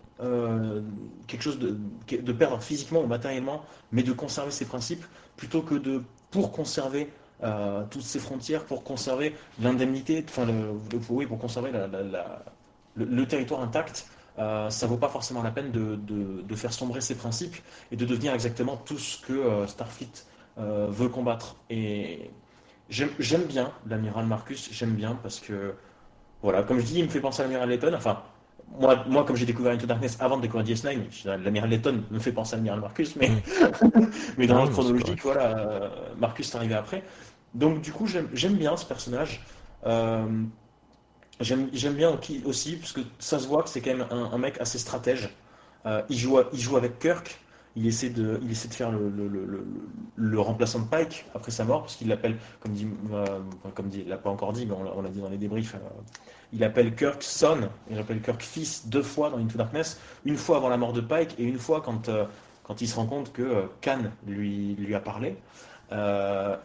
quelque 1.27 1.41
chose, 1.41 1.57
de, 1.57 1.77
de, 2.09 2.31
perdre 2.31 2.61
physiquement 2.61 3.01
ou 3.01 3.07
matériellement, 3.07 3.63
mais 3.91 4.03
de 4.03 4.13
conserver 4.13 4.51
ses 4.51 4.65
principes, 4.65 5.03
plutôt 5.35 5.61
que 5.61 5.75
de, 5.75 6.03
pour 6.29 6.51
conserver 6.51 7.09
toutes 7.89 8.03
ces 8.03 8.19
frontières, 8.19 8.65
pour 8.65 8.83
conserver 8.83 9.35
l'indemnité, 9.59 10.23
enfin, 10.29 10.45
oui, 11.09 11.25
pour 11.25 11.39
conserver 11.39 11.71
le, 12.95 13.25
territoire 13.25 13.61
intact, 13.61 14.07
euh, 14.39 14.69
ça 14.69 14.87
vaut 14.87 14.97
pas 14.97 15.09
forcément 15.09 15.43
la 15.43 15.51
peine 15.51 15.71
de, 15.71 16.55
faire 16.55 16.73
sombrer 16.73 17.01
ses 17.01 17.15
principes 17.15 17.55
et 17.91 17.95
de 17.95 18.05
devenir 18.05 18.33
exactement 18.33 18.77
tout 18.77 18.97
ce 18.97 19.19
que 19.25 19.33
euh, 19.33 19.67
Starfleet 19.67 20.25
euh, 20.57 20.87
veut 20.89 21.09
combattre. 21.09 21.55
Et 21.69 22.31
j'aime 22.89 23.43
bien 23.43 23.71
l'amiral 23.87 24.25
Marcus, 24.25 24.69
j'aime 24.71 24.93
bien 24.93 25.17
parce 25.21 25.39
que, 25.39 25.73
voilà, 26.41 26.63
comme 26.63 26.79
je 26.79 26.85
dis, 26.85 26.99
il 26.99 27.05
me 27.05 27.09
fait 27.09 27.19
penser 27.19 27.41
à 27.41 27.45
l'amiral 27.45 27.69
Letton. 27.69 27.93
Enfin, 27.95 28.21
moi, 28.79 29.03
moi, 29.07 29.25
comme 29.25 29.35
j'ai 29.35 29.45
découvert 29.45 29.73
Into 29.73 29.85
Darkness 29.85 30.17
avant 30.21 30.37
de 30.37 30.43
découvrir 30.43 30.65
DS9, 30.75 31.37
l'amiral 31.43 31.69
Letton 31.69 32.03
me 32.09 32.19
fait 32.19 32.31
penser 32.31 32.53
à 32.53 32.57
l'amiral 32.57 32.79
Marcus, 32.79 33.15
mais, 33.17 33.29
mais 34.37 34.47
dans 34.47 34.55
l'ordre 34.55 34.71
chronologique, 34.71 35.21
voilà, 35.23 35.91
Marcus 36.17 36.53
est 36.53 36.55
arrivé 36.55 36.75
après. 36.75 37.03
Donc, 37.53 37.81
du 37.81 37.91
coup, 37.91 38.07
j'aime 38.07 38.55
bien 38.55 38.77
ce 38.77 38.85
personnage. 38.85 39.43
J'aime 41.41 41.93
bien 41.93 42.19
aussi, 42.45 42.75
parce 42.75 42.91
que 42.91 43.01
ça 43.19 43.39
se 43.39 43.47
voit 43.47 43.63
que 43.63 43.69
c'est 43.69 43.81
quand 43.81 43.95
même 43.95 44.07
un, 44.11 44.37
mec 44.37 44.59
assez 44.59 44.77
stratège. 44.77 45.29
Euh, 45.85 46.01
il, 46.09 46.17
joue, 46.17 46.39
il 46.53 46.59
joue 46.59 46.77
avec 46.77 46.99
Kirk, 46.99 47.39
il 47.75 47.87
essaie 47.87 48.09
de, 48.09 48.39
il 48.43 48.51
essaie 48.51 48.67
de 48.67 48.73
faire 48.73 48.91
le, 48.91 49.11
le, 50.15 50.39
remplaçant 50.39 50.79
de 50.79 50.85
Pike 50.85 51.25
après 51.33 51.51
sa 51.51 51.63
mort, 51.63 51.81
parce 51.81 51.95
qu'il 51.95 52.07
l'appelle, 52.09 52.37
comme 52.59 52.73
dit, 52.73 52.87
euh, 53.13 53.25
comme 53.73 53.87
dit, 53.87 54.01
il 54.01 54.09
l'a 54.09 54.17
pas 54.17 54.29
encore 54.29 54.53
dit, 54.53 54.65
mais 54.65 54.75
on 54.75 55.01
l'a 55.01 55.09
dit 55.09 55.21
dans 55.21 55.29
les 55.29 55.37
débriefs, 55.37 55.75
euh, 55.75 55.79
il 56.53 56.63
appelle 56.63 56.95
Kirk 56.95 57.23
son, 57.23 57.69
il 57.89 57.97
appelle 57.97 58.21
Kirk 58.21 58.41
fils 58.43 58.87
deux 58.87 59.01
fois 59.01 59.29
dans 59.29 59.37
Into 59.37 59.57
Darkness, 59.57 59.99
une 60.25 60.37
fois 60.37 60.57
avant 60.57 60.69
la 60.69 60.77
mort 60.77 60.93
de 60.93 61.01
Pike 61.01 61.35
et 61.39 61.43
une 61.43 61.57
fois 61.57 61.81
quand, 61.81 62.09
quand 62.63 62.81
il 62.81 62.87
se 62.87 62.95
rend 62.95 63.05
compte 63.05 63.31
que 63.31 63.67
Khan 63.81 64.03
lui, 64.27 64.75
lui 64.75 64.93
a 64.93 64.99
parlé. 64.99 65.37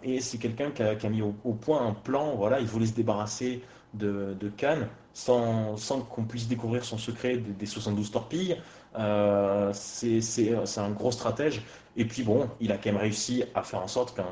et 0.03 0.21
c'est 0.21 0.39
quelqu'un 0.39 0.73
qui 0.73 0.83
a, 0.83 1.09
mis 1.09 1.23
au, 1.23 1.35
au, 1.45 1.53
point 1.53 1.87
un 1.87 1.95
plan, 1.95 2.35
voilà, 2.35 2.59
il 2.59 2.67
voulait 2.67 2.87
se 2.87 2.95
débarrasser 2.95 3.63
de, 3.99 4.49
Cannes 4.57 4.89
sans, 5.15 5.76
sans 5.76 6.00
qu'on 6.00 6.25
puisse 6.25 6.49
découvrir 6.49 6.84
son 6.84 6.99
secret 6.99 7.36
des, 7.36 7.66
72 7.66 8.10
torpilles. 8.10 8.57
Euh, 8.99 9.73
c'est 9.73 10.78
un 10.78 10.91
gros 10.91 11.12
stratège. 11.12 11.62
Et 11.97 12.05
puis 12.05 12.23
bon, 12.23 12.49
il 12.60 12.73
a 12.73 12.76
quand 12.76 12.92
même 12.92 13.00
réussi 13.00 13.44
à 13.55 13.62
faire 13.62 13.81
en 13.81 13.89
sorte 13.89 14.16
qu'un 14.16 14.26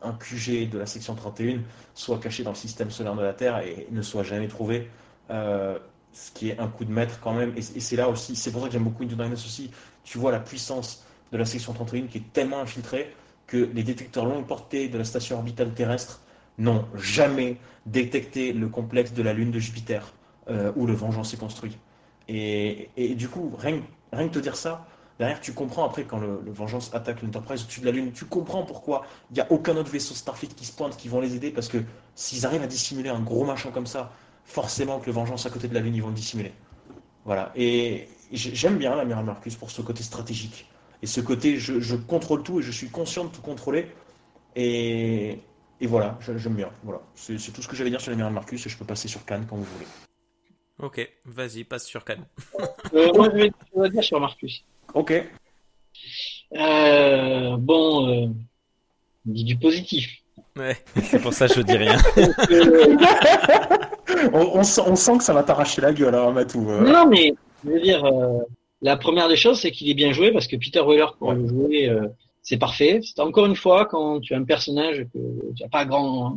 un 0.00 0.12
QG 0.12 0.70
de 0.70 0.78
la 0.78 0.86
section 0.86 1.14
31 1.14 1.60
soit 1.94 2.18
caché 2.18 2.44
dans 2.44 2.50
le 2.50 2.56
système 2.56 2.90
solaire 2.90 3.16
de 3.16 3.22
la 3.22 3.32
Terre 3.32 3.58
et 3.58 3.88
ne 3.90 4.02
soit 4.02 4.22
jamais 4.22 4.48
trouvé. 4.48 4.88
Euh, 5.30 5.78
ce 6.12 6.32
qui 6.32 6.48
est 6.48 6.58
un 6.58 6.68
coup 6.68 6.84
de 6.84 6.90
maître 6.90 7.20
quand 7.20 7.34
même. 7.34 7.52
Et, 7.56 7.62
c'est 7.62 7.96
là 7.96 8.08
aussi, 8.08 8.34
c'est 8.34 8.50
pour 8.50 8.62
ça 8.62 8.68
que 8.68 8.72
j'aime 8.72 8.84
beaucoup 8.84 9.04
Into 9.04 9.14
Darkness 9.14 9.44
aussi. 9.44 9.70
Tu 10.04 10.18
vois 10.18 10.32
la 10.32 10.40
puissance 10.40 11.04
de 11.32 11.38
la 11.38 11.44
section 11.44 11.72
31 11.72 12.06
qui 12.06 12.18
est 12.18 12.32
tellement 12.32 12.60
infiltrée 12.60 13.14
que 13.46 13.56
les 13.56 13.82
détecteurs 13.82 14.24
longue 14.24 14.46
portée 14.46 14.88
de 14.88 14.98
la 14.98 15.04
station 15.04 15.36
orbitale 15.36 15.72
terrestre 15.74 16.20
n'ont 16.58 16.84
jamais 16.94 17.56
détecté 17.86 18.52
le 18.52 18.68
complexe 18.68 19.12
de 19.12 19.22
la 19.22 19.32
Lune 19.32 19.50
de 19.50 19.58
Jupiter, 19.58 20.12
euh, 20.50 20.72
où 20.76 20.86
le 20.86 20.92
Vengeance 20.92 21.32
est 21.34 21.38
construit. 21.38 21.78
Et, 22.28 23.14
du 23.16 23.28
coup, 23.28 23.54
rien, 23.58 23.80
rien 24.12 24.28
que 24.28 24.34
te 24.34 24.38
dire 24.38 24.56
ça, 24.56 24.86
derrière, 25.18 25.40
tu 25.40 25.54
comprends 25.54 25.86
après 25.86 26.04
quand 26.04 26.18
le, 26.18 26.40
Vengeance 26.46 26.90
attaque 26.94 27.22
l'Enterprise 27.22 27.62
au-dessus 27.62 27.80
de 27.80 27.86
la 27.86 27.92
Lune, 27.92 28.12
tu 28.12 28.26
comprends 28.26 28.64
pourquoi 28.64 29.06
il 29.30 29.34
n'y 29.34 29.40
a 29.40 29.50
aucun 29.50 29.76
autre 29.76 29.90
vaisseau 29.90 30.14
Starfleet 30.14 30.48
qui 30.48 30.66
se 30.66 30.72
pointe, 30.72 30.96
qui 30.96 31.08
vont 31.08 31.20
les 31.20 31.34
aider, 31.34 31.50
parce 31.50 31.68
que 31.68 31.78
s'ils 32.14 32.44
arrivent 32.44 32.62
à 32.62 32.66
dissimuler 32.66 33.08
un 33.08 33.20
gros 33.20 33.44
machin 33.44 33.70
comme 33.70 33.86
ça, 33.86 34.12
forcément 34.44 34.98
que 34.98 35.06
le 35.06 35.12
Vengeance 35.12 35.46
à 35.46 35.50
côté 35.50 35.68
de 35.68 35.74
la 35.74 35.80
Lune, 35.80 35.94
ils 35.94 36.02
vont 36.02 36.08
le 36.08 36.14
dissimuler. 36.14 36.52
Voilà. 37.24 37.52
Et 37.56 38.08
j'aime 38.32 38.76
bien 38.76 38.94
l'amiral 38.94 39.24
Marcus 39.24 39.56
pour 39.56 39.70
ce 39.70 39.80
côté 39.80 40.02
stratégique. 40.02 40.68
Et 41.02 41.06
ce 41.06 41.20
côté, 41.20 41.58
je, 41.58 41.94
contrôle 41.94 42.42
tout 42.42 42.60
et 42.60 42.62
je 42.62 42.72
suis 42.72 42.88
conscient 42.88 43.24
de 43.24 43.30
tout 43.30 43.42
contrôler. 43.42 43.90
Et, 44.56 45.38
voilà, 45.86 46.18
j'aime 46.36 46.54
bien. 46.54 46.70
Voilà. 46.82 47.00
C'est 47.14 47.52
tout 47.52 47.62
ce 47.62 47.68
que 47.68 47.76
j'allais 47.76 47.90
dire 47.90 48.00
sur 48.00 48.10
l'amiral 48.10 48.32
Marcus 48.32 48.66
et 48.66 48.68
je 48.68 48.76
peux 48.76 48.84
passer 48.84 49.06
sur 49.08 49.24
Cannes 49.24 49.46
quand 49.48 49.56
vous 49.56 49.64
voulez. 49.64 49.86
Ok, 50.80 51.08
vas-y, 51.24 51.64
passe 51.64 51.86
sur 51.86 52.04
Cannes. 52.04 52.26
Euh, 52.94 53.12
moi, 53.14 53.28
je 53.30 53.36
vais, 53.36 53.50
dire 53.90 54.02
sur 54.02 54.18
Marcus. 54.18 54.64
Ok. 54.94 55.12
Euh, 56.56 57.56
bon, 57.58 58.08
euh, 58.08 58.28
dit 59.26 59.44
du 59.44 59.58
positif. 59.58 60.22
Ouais, 60.56 60.74
c'est 61.02 61.20
pour 61.20 61.34
ça 61.34 61.48
que 61.48 61.54
je 61.54 61.60
dis 61.60 61.76
rien. 61.76 61.98
on, 64.32 64.62
sent, 64.62 65.18
que 65.18 65.24
ça 65.24 65.34
va 65.34 65.42
t'arracher 65.42 65.82
la 65.82 65.92
gueule, 65.92 66.14
hein, 66.14 66.32
Matou. 66.32 66.62
Non, 66.62 67.06
mais 67.06 67.34
je 67.62 67.70
veux 67.70 67.80
dire, 67.80 68.10
la 68.80 68.96
première 68.96 69.28
des 69.28 69.36
choses, 69.36 69.60
c'est 69.60 69.70
qu'il 69.70 69.90
est 69.90 69.94
bien 69.94 70.12
joué 70.12 70.32
parce 70.32 70.46
que 70.46 70.56
Peter 70.56 70.80
Weller, 70.80 71.14
pour 71.18 71.34
le 71.34 71.46
jouer, 71.46 71.90
c'est 72.48 72.56
parfait. 72.56 73.00
C'est 73.02 73.20
encore 73.20 73.44
une 73.44 73.56
fois 73.56 73.84
quand 73.84 74.20
tu 74.20 74.32
as 74.32 74.38
un 74.38 74.44
personnage 74.44 75.04
que 75.12 75.18
tu 75.54 75.62
n'as 75.62 75.68
pas 75.68 75.84
grand 75.84 76.34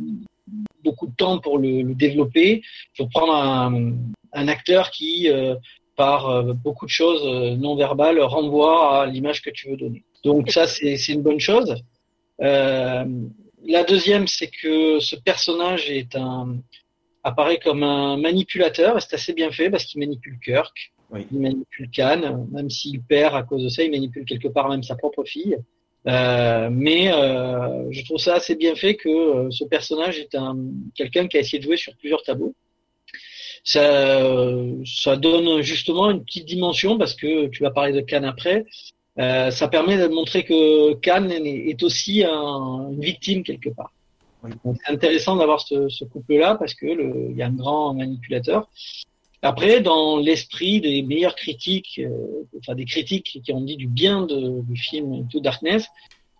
beaucoup 0.84 1.06
de 1.06 1.14
temps 1.14 1.38
pour 1.38 1.58
le, 1.58 1.94
développer, 1.94 2.60
il 2.60 2.96
faut 2.96 3.06
prendre 3.06 3.34
un, 3.34 3.94
un 4.34 4.48
acteur 4.48 4.90
qui, 4.90 5.30
euh, 5.30 5.54
par 5.96 6.28
euh, 6.28 6.52
beaucoup 6.52 6.84
de 6.84 6.90
choses 6.90 7.22
euh, 7.24 7.56
non 7.56 7.76
verbales, 7.76 8.20
renvoie 8.20 9.02
à 9.02 9.06
l'image 9.06 9.40
que 9.40 9.48
tu 9.48 9.70
veux 9.70 9.76
donner. 9.76 10.04
Donc 10.22 10.50
ça, 10.50 10.66
c'est 10.66 10.96
une 11.08 11.22
bonne 11.22 11.40
chose. 11.40 11.82
la 12.38 13.84
deuxième, 13.88 14.26
c'est 14.26 14.50
que 14.50 15.00
ce 15.00 15.16
personnage 15.16 15.90
est 15.90 16.14
un 16.14 16.58
apparaît 17.24 17.58
comme 17.58 17.84
un 17.84 18.18
manipulateur, 18.18 18.98
et 18.98 19.00
c'est 19.00 19.14
assez 19.14 19.32
bien 19.32 19.50
fait 19.50 19.70
parce 19.70 19.84
qu'il 19.84 20.00
manipule 20.00 20.38
Kirk, 20.44 20.92
il 21.30 21.40
manipule 21.40 21.88
Khan, 21.90 22.46
même 22.50 22.68
s'il 22.68 23.00
perd 23.00 23.34
à 23.34 23.44
cause 23.44 23.62
de 23.62 23.68
ça, 23.68 23.82
il 23.82 23.90
manipule 23.90 24.24
quelque 24.24 24.48
part 24.48 24.68
même 24.68 24.82
sa 24.82 24.96
propre 24.96 25.24
fille. 25.24 25.56
Euh, 26.08 26.68
mais 26.70 27.12
euh, 27.12 27.86
je 27.90 28.04
trouve 28.04 28.18
ça 28.18 28.34
assez 28.34 28.56
bien 28.56 28.74
fait 28.74 28.96
que 28.96 29.48
ce 29.50 29.64
personnage 29.64 30.18
est 30.18 30.34
un 30.34 30.56
quelqu'un 30.96 31.28
qui 31.28 31.36
a 31.36 31.40
essayé 31.40 31.60
de 31.60 31.64
jouer 31.64 31.76
sur 31.76 31.94
plusieurs 31.94 32.24
tableaux 32.24 32.54
ça, 33.64 34.20
ça 34.84 35.16
donne 35.16 35.62
justement 35.62 36.10
une 36.10 36.24
petite 36.24 36.46
dimension 36.46 36.98
parce 36.98 37.14
que 37.14 37.46
tu 37.46 37.62
vas 37.62 37.70
parler 37.70 37.92
de 37.92 38.00
Cannes 38.00 38.24
après. 38.24 38.64
Euh, 39.18 39.50
ça 39.50 39.68
permet 39.68 39.98
de 39.98 40.08
montrer 40.08 40.42
que 40.44 40.94
Cannes 40.94 41.30
est 41.30 41.82
aussi 41.82 42.24
un, 42.24 42.88
une 42.90 43.00
victime 43.00 43.42
quelque 43.42 43.70
part. 43.70 43.92
C'est 44.42 44.92
intéressant 44.92 45.36
d'avoir 45.36 45.60
ce, 45.60 45.88
ce 45.88 46.04
couple-là 46.04 46.56
parce 46.56 46.74
que 46.74 46.86
il 46.86 47.36
y 47.36 47.42
a 47.42 47.46
un 47.46 47.52
grand 47.52 47.94
manipulateur. 47.94 48.68
Après, 49.44 49.80
dans 49.80 50.18
l'esprit 50.18 50.80
des 50.80 51.02
meilleures 51.02 51.34
critiques, 51.34 52.00
euh, 52.02 52.44
enfin 52.58 52.76
des 52.76 52.84
critiques 52.84 53.40
qui 53.44 53.52
ont 53.52 53.60
dit 53.60 53.76
du 53.76 53.88
bien 53.88 54.22
de, 54.22 54.60
du 54.62 54.76
film 54.76 55.26
To 55.28 55.40
Darkness, 55.40 55.88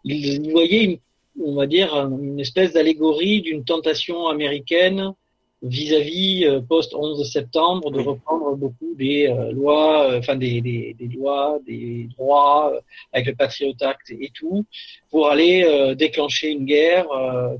ils 0.04 0.48
voyaient, 0.52 0.84
une, 0.84 0.98
on 1.44 1.56
va 1.56 1.66
dire, 1.66 1.92
une 1.96 2.38
espèce 2.38 2.72
d'allégorie 2.72 3.42
d'une 3.42 3.64
tentation 3.64 4.28
américaine 4.28 5.14
vis-à-vis 5.62 6.44
euh, 6.44 6.60
post 6.60 6.94
11 6.94 7.28
septembre 7.28 7.90
de 7.90 8.00
reprendre 8.00 8.54
beaucoup 8.56 8.94
des 8.94 9.28
euh, 9.28 9.50
lois, 9.50 10.16
enfin 10.16 10.36
des, 10.36 10.60
des, 10.60 10.94
des, 10.96 11.08
lois, 11.08 11.58
des 11.66 12.08
droits 12.16 12.72
avec 13.12 13.26
le 13.26 13.34
Patriot 13.34 13.74
Act 13.80 14.10
et 14.10 14.30
tout, 14.32 14.64
pour 15.10 15.26
aller 15.28 15.94
déclencher 15.96 16.50
une 16.50 16.66
guerre, 16.66 17.06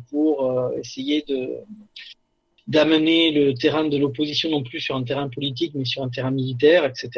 pour 0.08 0.70
essayer 0.78 1.22
de 1.26 1.58
d'amener 2.72 3.30
le 3.30 3.54
terrain 3.54 3.84
de 3.84 3.96
l'opposition 3.96 4.50
non 4.50 4.62
plus 4.62 4.80
sur 4.80 4.96
un 4.96 5.04
terrain 5.04 5.28
politique 5.28 5.72
mais 5.74 5.84
sur 5.84 6.02
un 6.02 6.08
terrain 6.08 6.30
militaire, 6.30 6.84
etc. 6.84 7.08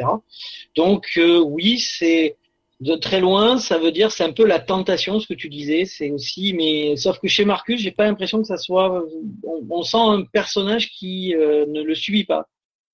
Donc 0.75 1.19
oui, 1.57 1.79
c'est 1.79 2.35
de 2.81 2.95
très 2.95 3.21
loin, 3.21 3.57
ça 3.57 3.77
veut 3.77 3.91
dire 3.91 4.11
c'est 4.11 4.23
un 4.23 4.33
peu 4.33 4.45
la 4.45 4.59
tentation, 4.59 5.19
ce 5.19 5.27
que 5.27 5.33
tu 5.33 5.49
disais, 5.49 5.85
c'est 5.85 6.11
aussi, 6.11 6.53
mais 6.53 6.97
sauf 6.97 7.19
que 7.19 7.27
chez 7.27 7.45
Marcus, 7.45 7.79
j'ai 7.79 7.91
pas 7.91 8.03
l'impression 8.03 8.41
que 8.41 8.47
ça 8.47 8.57
soit, 8.57 9.03
on, 9.43 9.83
sent 9.83 9.97
un 9.97 10.23
personnage 10.23 10.91
qui 10.91 11.33
euh, 11.35 11.65
ne 11.67 11.81
le 11.81 11.95
subit 11.95 12.25
pas. 12.25 12.47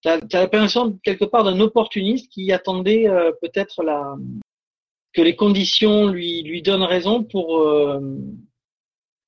T'as 0.04 0.20
as, 0.32 0.42
l'impression 0.42 1.00
quelque 1.04 1.26
part 1.26 1.44
d'un 1.44 1.60
opportuniste 1.60 2.32
qui 2.32 2.52
attendait 2.52 3.08
euh, 3.08 3.32
peut-être 3.42 3.84
la 3.84 4.16
que 5.14 5.22
les 5.22 5.36
conditions 5.36 6.08
lui 6.08 6.42
lui 6.44 6.62
donnent 6.62 6.84
raison 6.84 7.24
pour 7.24 7.60
euh, 7.60 8.00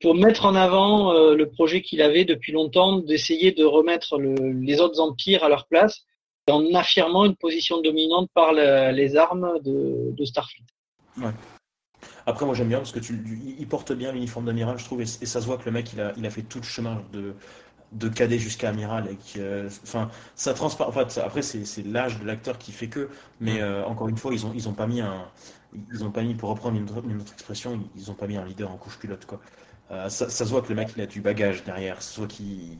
pour 0.04 0.14
mettre 0.16 0.46
en 0.46 0.54
avant 0.54 1.14
le 1.14 1.50
projet 1.50 1.82
qu'il 1.82 2.02
avait 2.02 2.26
depuis 2.26 2.52
longtemps 2.52 2.98
d'essayer 2.98 3.54
de 3.54 3.64
remettre 3.64 4.20
le, 4.20 4.36
les 4.62 4.82
autres 4.82 5.00
empires 5.00 5.44
à 5.44 5.50
leur 5.50 5.66
place 5.66 6.04
en 6.52 6.74
affirmant 6.76 7.24
une 7.24 7.38
position 7.38 7.82
dominante 7.82 8.30
par 8.34 8.52
les 8.52 9.16
armes 9.16 9.60
de, 9.64 10.26
Starfleet. 10.26 10.66
Après, 12.26 12.46
moi 12.46 12.54
j'aime 12.54 12.68
bien 12.68 12.80
parce 12.80 12.92
que 12.92 13.00
tu, 13.00 13.24
il 13.58 13.68
porte 13.68 13.94
bien 13.94 14.12
l'uniforme 14.12 14.46
d'amiral, 14.46 14.78
je 14.78 14.84
trouve, 14.84 15.02
et, 15.02 15.06
ça 15.06 15.40
se 15.40 15.46
voit 15.46 15.58
que 15.58 15.66
le 15.66 15.72
mec 15.72 15.94
il 15.94 16.02
a, 16.02 16.12
il 16.18 16.26
a 16.26 16.30
fait 16.30 16.42
tout 16.42 16.60
le 16.60 16.66
chemin 16.66 17.02
de, 17.14 17.34
de 17.94 18.10
cadet 18.10 18.40
jusqu'à 18.40 18.70
amiral 18.70 19.08
et 19.10 19.42
enfin, 19.84 20.10
ça 20.36 20.54
transparaît. 20.54 20.92
fait, 21.08 21.22
après, 21.22 21.42
c'est 21.42 21.86
l'âge 21.86 22.20
de 22.20 22.26
l'acteur 22.26 22.58
qui 22.58 22.74
fait 22.74 22.90
que, 22.90 23.10
mais 23.40 23.62
euh, 23.62 23.86
encore 23.86 24.10
une 24.10 24.18
fois, 24.18 24.34
ils 24.34 24.46
ont, 24.46 24.52
ils 24.54 24.68
ont 24.68 24.74
pas 24.74 24.88
mis 24.88 25.00
un, 25.00 25.28
ils 25.92 26.04
ont 26.04 26.12
pas 26.12 26.24
mis, 26.24 26.34
pour 26.34 26.50
reprendre 26.50 26.78
une, 26.78 27.22
autre 27.22 27.34
expression, 27.34 27.80
ils 27.96 28.12
ont 28.12 28.16
pas 28.16 28.28
mis 28.28 28.38
un 28.38 28.46
leader 28.46 28.72
en 28.72 28.78
couche 28.78 29.00
pilote, 29.00 29.26
quoi. 29.26 29.40
Euh, 29.92 30.10
ça, 30.10 30.30
ça, 30.30 30.46
se 30.46 30.50
voit 30.50 30.62
que 30.62 30.70
le 30.70 30.76
mec 30.76 30.90
il 30.96 31.02
a 31.02 31.06
du 31.06 31.22
bagage 31.22 31.64
derrière, 31.64 32.02
soit 32.02 32.28
qu'il 32.28 32.78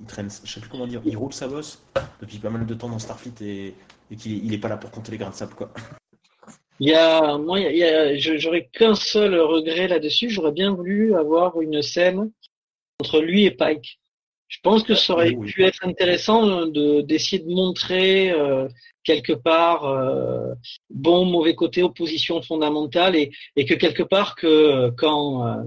il 0.00 0.06
traîne, 0.06 0.28
je 0.44 0.52
sais 0.52 0.60
plus 0.60 0.68
comment 0.68 0.86
dire, 0.86 1.00
il 1.04 1.16
roule 1.16 1.32
sa 1.32 1.48
bosse 1.48 1.82
depuis 2.20 2.38
pas 2.38 2.50
mal 2.50 2.66
de 2.66 2.74
temps 2.74 2.88
dans 2.88 2.98
Starfleet 2.98 3.34
et, 3.40 3.74
et 4.10 4.16
qu'il 4.16 4.52
est 4.52 4.58
pas 4.58 4.68
là 4.68 4.76
pour 4.76 4.90
compter 4.90 5.12
les 5.12 5.18
grains 5.18 5.30
de 5.30 5.34
sable, 5.34 5.54
quoi. 5.54 5.72
Il 6.80 6.88
y 6.88 6.94
a, 6.94 7.38
moi, 7.38 7.60
il 7.60 7.76
y 7.76 7.84
a, 7.84 8.16
j'aurais 8.16 8.68
qu'un 8.72 8.96
seul 8.96 9.38
regret 9.38 9.86
là-dessus. 9.86 10.28
J'aurais 10.28 10.50
bien 10.50 10.74
voulu 10.74 11.14
avoir 11.14 11.60
une 11.60 11.82
scène 11.82 12.32
entre 13.00 13.20
lui 13.20 13.44
et 13.44 13.52
Pike. 13.52 14.00
Je 14.48 14.58
pense 14.62 14.82
que 14.82 14.94
ça 14.94 15.14
aurait 15.14 15.34
pu 15.34 15.64
être 15.64 15.84
intéressant 15.84 16.66
de 16.66 17.00
d'essayer 17.00 17.42
de 17.42 17.48
montrer 17.48 18.30
euh, 18.32 18.68
quelque 19.04 19.32
part 19.32 19.84
euh, 19.84 20.52
bon, 20.90 21.24
mauvais 21.24 21.54
côté, 21.54 21.82
opposition 21.82 22.42
fondamentale 22.42 23.16
et, 23.16 23.30
et 23.56 23.64
que 23.64 23.74
quelque 23.74 24.02
part 24.02 24.34
que 24.34 24.90
quand 24.96 25.46
euh, 25.46 25.62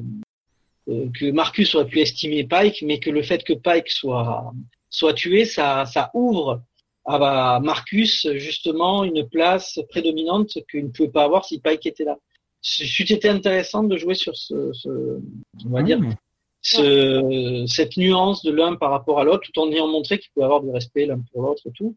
que 0.88 1.32
Marcus 1.32 1.76
aurait 1.76 1.86
pu 1.86 2.00
estimer 2.00 2.46
Pike, 2.46 2.84
mais 2.86 3.00
que 3.00 3.10
le 3.10 3.22
fait 3.22 3.44
que 3.44 3.54
Pike 3.54 3.90
soit 3.90 4.54
soit 4.90 5.14
tué, 5.14 5.46
ça, 5.46 5.86
ça 5.86 6.10
ouvre 6.14 6.62
à 7.06 7.60
Marcus 7.62 8.28
justement 8.36 9.04
une 9.04 9.28
place 9.28 9.80
prédominante 9.90 10.58
qu'il 10.70 10.86
ne 10.86 10.90
pouvait 10.90 11.10
pas 11.10 11.24
avoir 11.24 11.46
si 11.46 11.60
Pike 11.60 11.86
était 11.86 12.04
là. 12.04 12.18
Été 13.00 13.30
intéressant 13.30 13.84
de 13.84 13.96
jouer 13.98 14.16
sur 14.16 14.36
ce, 14.36 14.74
ce 14.74 14.90
on 15.66 15.70
va 15.70 15.84
dire, 15.84 16.00
mmh. 16.00 16.16
ce, 16.62 17.66
cette 17.68 17.96
nuance 17.96 18.44
de 18.44 18.52
l'un 18.52 18.76
par 18.76 18.92
rapport 18.92 19.20
à 19.22 19.24
l'autre, 19.24 19.50
tout 19.52 19.60
en 19.62 19.72
ayant 19.72 19.88
montré 19.88 20.20
qu'il 20.20 20.32
pouvait 20.32 20.46
avoir 20.46 20.62
du 20.62 20.70
respect 20.70 21.06
l'un 21.06 21.22
pour 21.32 21.44
l'autre 21.44 21.62
et 21.66 21.72
tout. 21.72 21.96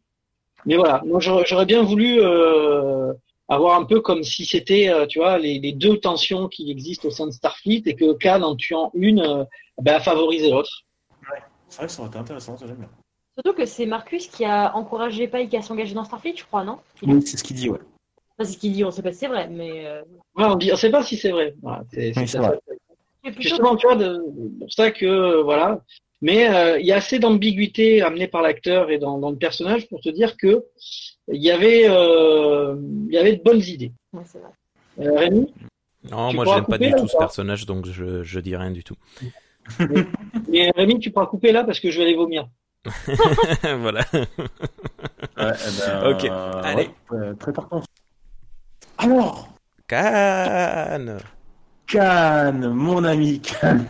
Mais 0.67 0.77
voilà, 0.77 1.03
moi 1.05 1.19
j'aurais 1.21 1.67
bien 1.67 1.83
voulu 1.83 2.21
euh, 2.21 3.13
avoir 3.51 3.79
un 3.79 3.85
peu 3.85 4.01
comme 4.01 4.23
si 4.23 4.47
c'était, 4.47 4.89
euh, 4.89 5.07
tu 5.07 5.19
vois, 5.19 5.37
les, 5.37 5.59
les, 5.59 5.73
deux 5.73 5.99
tensions 5.99 6.49
qui 6.49 6.71
existent 6.71 7.09
au 7.09 7.11
sein 7.11 7.27
de 7.27 7.33
Starfleet 7.33 7.83
et 7.85 7.97
que 7.97 8.13
Khan, 8.13 8.43
en 8.43 8.55
tuant 8.55 8.93
une, 8.95 9.21
euh, 9.21 9.45
ben, 9.83 9.97
a 9.97 10.01
favorisé 10.01 10.51
l'autre. 10.51 10.71
Ouais, 11.31 11.41
c'est 11.69 11.79
vrai 11.79 11.87
que 11.87 11.93
ça 11.93 12.01
aurait 12.01 12.11
été 12.11 12.19
intéressant, 12.19 12.57
ça 12.57 12.67
j'aime 12.67 12.77
bien. 12.77 12.89
Surtout 13.35 13.57
que 13.57 13.67
c'est 13.67 13.87
Marcus 13.87 14.29
qui 14.29 14.45
a 14.45 14.75
encouragé 14.77 15.27
Pike 15.27 15.53
à 15.55 15.63
s'engager 15.63 15.95
dans 15.95 16.05
Starfleet, 16.05 16.37
je 16.37 16.45
crois, 16.45 16.63
non? 16.63 16.79
Oui, 17.03 17.21
c'est 17.27 17.37
ce 17.37 17.43
qu'il 17.43 17.57
dit, 17.57 17.69
ouais. 17.69 17.81
c'est 18.39 18.45
ce 18.53 18.57
qu'il 18.57 18.73
dit, 18.73 18.85
on 18.85 18.93
sait 18.93 19.03
pas 19.03 19.13
si 19.13 19.19
c'est 19.19 19.29
vrai, 19.29 19.49
mais. 19.49 19.85
Euh... 19.85 20.03
Ouais, 20.37 20.45
on 20.45 20.57
ne 20.57 20.77
sait 20.77 20.91
pas 20.91 21.03
si 21.03 21.17
c'est 21.17 21.31
vrai. 21.31 21.55
Voilà, 21.61 21.83
c'est, 21.93 22.17
oui, 22.17 22.25
vrai. 22.25 22.61
Justement, 23.39 23.77
tu 23.77 23.87
vois, 23.87 23.99
c'est 23.99 24.59
pour 24.59 24.73
ça 24.73 24.91
que, 24.93 25.43
voilà. 25.43 25.83
Mais 26.23 26.49
euh, 26.49 26.79
il 26.79 26.87
y 26.87 26.93
a 26.93 26.97
assez 26.97 27.19
d'ambiguïté 27.19 28.03
amenée 28.03 28.29
par 28.29 28.43
l'acteur 28.43 28.91
et 28.91 28.99
dans, 28.99 29.19
dans, 29.19 29.31
le 29.31 29.37
personnage 29.37 29.89
pour 29.89 30.01
te 30.01 30.11
dire 30.11 30.37
que 30.37 30.65
il 31.33 31.43
y 31.43 31.51
avait, 31.51 31.87
euh, 31.89 32.77
il 33.09 33.15
y 33.15 33.19
avait 33.19 33.37
de 33.37 33.43
bonnes 33.43 33.63
idées. 33.63 33.93
Ouais, 34.13 34.23
c'est 34.27 34.39
vrai. 34.39 34.51
Euh, 35.01 35.19
Rémi? 35.19 35.55
Non, 36.11 36.33
moi 36.33 36.45
j'aime 36.47 36.67
pas 36.67 36.79
du 36.79 36.91
tout 36.93 37.09
ce 37.09 37.17
personnage, 37.17 37.67
donc 37.67 37.87
je, 37.87 38.23
je 38.23 38.41
dis 38.41 38.57
rien 38.57 38.71
du 38.71 38.85
tout. 38.85 38.97
mais, 40.49 40.71
Rémi, 40.77 40.99
tu 40.99 41.11
pourras 41.11 41.27
couper 41.27 41.53
là 41.53 41.65
parce 41.65 41.81
que 41.81 41.91
je 41.91 41.99
vais 41.99 42.05
aller 42.05 42.17
vomir. 42.17 42.49
voilà. 43.79 44.05
Ouais, 44.13 44.27
eh 45.37 45.79
ben, 45.79 46.11
ok, 46.11 46.31
allez. 46.65 46.91
Ouais, 47.11 47.35
prépare-toi. 47.39 47.83
Alors? 48.99 49.49
Cannes 49.87 51.19
Cannes, 51.87 52.69
mon 52.69 53.05
ami 53.05 53.41
Cannes. 53.41 53.87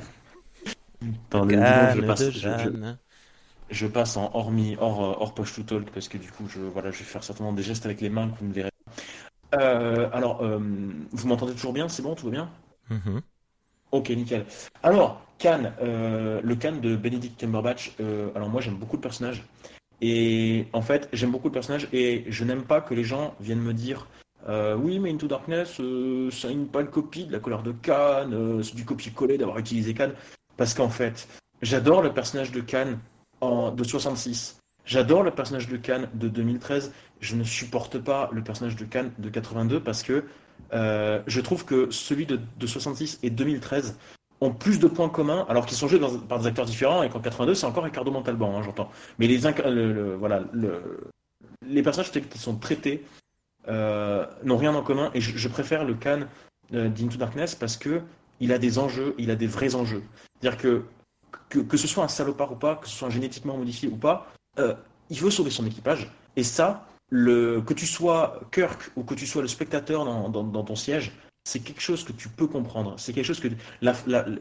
Cannes 1.31 1.95
je 3.71 3.87
passe, 3.87 4.17
je 4.19 4.19
en 4.19 4.31
hors, 4.35 4.53
hors, 4.81 5.23
hors 5.23 5.35
push 5.35 5.55
to 5.55 5.63
talk 5.63 5.91
parce 5.91 6.09
que 6.09 6.19
du 6.19 6.31
coup, 6.31 6.47
je, 6.49 6.61
voilà, 6.61 6.91
je 6.91 6.99
vais 6.99 7.05
faire 7.05 7.23
certainement 7.23 7.53
des 7.53 7.63
gestes 7.63 7.87
avec 7.87 8.01
les 8.01 8.11
mains 8.11 8.29
que 8.29 8.39
vous 8.39 8.47
ne 8.47 8.53
verrez 8.53 8.71
pas. 9.53 10.09
alors, 10.13 10.45
vous 10.45 11.29
m'entendez 11.29 11.53
toujours 11.53 11.73
bien? 11.73 11.89
C'est 11.89 12.03
bon, 12.03 12.15
tout 12.15 12.27
va 12.27 12.33
bien? 12.33 12.51
Mm-hmm. 12.91 13.21
Ok, 13.93 14.11
nickel. 14.11 14.45
Alors, 14.83 15.23
Khan, 15.39 15.73
le 15.81 16.55
Khan 16.55 16.77
de 16.83 16.97
Benedict 16.97 17.39
Cumberbatch, 17.41 17.93
alors 18.35 18.49
moi 18.49 18.61
j'aime 18.61 18.77
beaucoup 18.77 18.97
le 18.97 19.03
personnage. 19.03 19.45
Et 20.01 20.67
en 20.73 20.83
fait, 20.83 21.09
j'aime 21.13 21.31
beaucoup 21.31 21.49
le 21.49 21.53
personnage 21.53 21.89
et 21.93 22.25
je 22.29 22.45
n'aime 22.45 22.63
pas 22.63 22.81
que 22.81 22.95
les 22.95 23.05
gens 23.05 23.35
viennent 23.41 23.61
me 23.61 23.75
dire 23.75 24.07
euh, 24.49 24.75
oui, 24.75 24.99
mais 24.99 25.11
Into 25.13 25.29
Darkness, 25.29 25.81
euh, 25.81 26.31
c'est 26.31 26.51
une 26.51 26.67
pâle 26.67 26.91
copie 26.91 27.27
de 27.27 27.33
la 27.33 27.41
couleur 27.41 27.63
de 27.63 27.75
euh, 27.89 28.63
c'est 28.63 28.75
du 28.75 28.85
copier-coller 28.85 29.37
d'avoir 29.37 29.59
utilisé 29.59 29.93
Khan. 29.93 30.13
Parce 30.61 30.75
qu'en 30.75 30.91
fait, 30.91 31.27
j'adore 31.63 32.03
le 32.03 32.13
personnage 32.13 32.53
de 32.53 32.63
en, 33.41 33.71
de 33.71 33.83
66. 33.83 34.59
J'adore 34.85 35.23
le 35.23 35.31
personnage 35.31 35.69
de 35.69 35.79
Khan 35.79 36.03
de 36.13 36.29
2013. 36.29 36.93
Je 37.21 37.35
ne 37.35 37.45
supporte 37.45 37.99
pas 37.99 38.29
le 38.31 38.43
personnage 38.43 38.77
de 38.77 38.85
Khan 38.85 39.07
de 39.17 39.31
82 39.31 39.81
parce 39.81 40.03
que 40.03 40.23
je 40.71 41.41
trouve 41.41 41.65
que 41.65 41.91
celui 41.91 42.27
de, 42.27 42.39
de 42.59 42.67
66 42.67 43.21
et 43.23 43.31
2013 43.31 43.97
ont 44.43 44.53
plus 44.53 44.79
de 44.79 44.87
points 44.87 45.09
communs, 45.09 45.47
alors 45.49 45.65
qu'ils 45.65 45.79
sont 45.79 45.89
joués 45.89 46.01
par 46.29 46.41
des 46.41 46.47
acteurs 46.47 46.67
différents, 46.67 47.03
et 47.03 47.09
qu'en 47.09 47.21
82, 47.21 47.55
c'est 47.55 47.65
encore 47.65 47.85
Ricardo 47.85 48.11
Montalban, 48.11 48.59
hein, 48.59 48.63
j'entends. 48.63 48.91
Mais 49.19 49.29
les, 49.29 49.39
voilà, 50.19 50.43
les 51.67 51.83
personnages 51.83 52.13
qui 52.13 52.39
sont 52.39 52.57
traités 52.57 53.03
euh, 53.69 54.27
n'ont 54.45 54.59
rien 54.59 54.75
en 54.75 54.83
commun, 54.83 55.11
et 55.15 55.23
je, 55.23 55.49
préfère 55.49 55.85
le 55.85 55.95
Khan 55.95 56.21
euh, 56.75 56.91
d'Into 56.91 57.17
Darkness 57.17 57.55
parce 57.55 57.79
que 57.79 58.03
il 58.41 58.53
a 58.53 58.59
des 58.59 58.79
enjeux, 58.79 59.15
il 59.17 59.31
a 59.31 59.37
des 59.37 59.47
vrais 59.47 59.75
enjeux. 59.75 60.03
C'est-à-dire 60.41 60.61
que, 60.61 60.85
que, 61.61 61.77
ce 61.77 61.87
soit 61.87 62.05
un 62.05 62.09
salopard 62.09 62.53
ou 62.53 62.57
pas, 62.57 62.77
que 62.77 62.89
ce 62.89 62.97
soit 62.97 63.11
génétiquement 63.11 63.57
modifié 63.57 63.89
ou 63.89 63.97
pas, 63.97 64.33
euh, 64.59 64.75
il 65.11 65.21
veut 65.21 65.31
sauver 65.31 65.51
son 65.51 65.67
équipage, 65.67 66.11
et 66.37 66.45
ça, 66.45 66.87
que 67.11 67.75
tu 67.75 67.87
sois 67.87 68.41
Kirk 68.53 68.93
ou 68.97 69.03
que 69.03 69.15
tu 69.15 69.27
sois 69.27 69.43
le 69.43 69.49
spectateur 69.49 70.05
dans 70.05 70.65
ton 70.65 70.77
siège, 70.77 71.13
c'est 71.45 71.61
quelque 71.61 71.81
chose 71.81 72.05
que 72.05 72.13
tu 72.13 72.29
peux 72.29 72.47
comprendre. 72.47 72.95
C'est 72.99 73.13
quelque 73.13 73.25
chose 73.25 73.41
que 73.41 73.49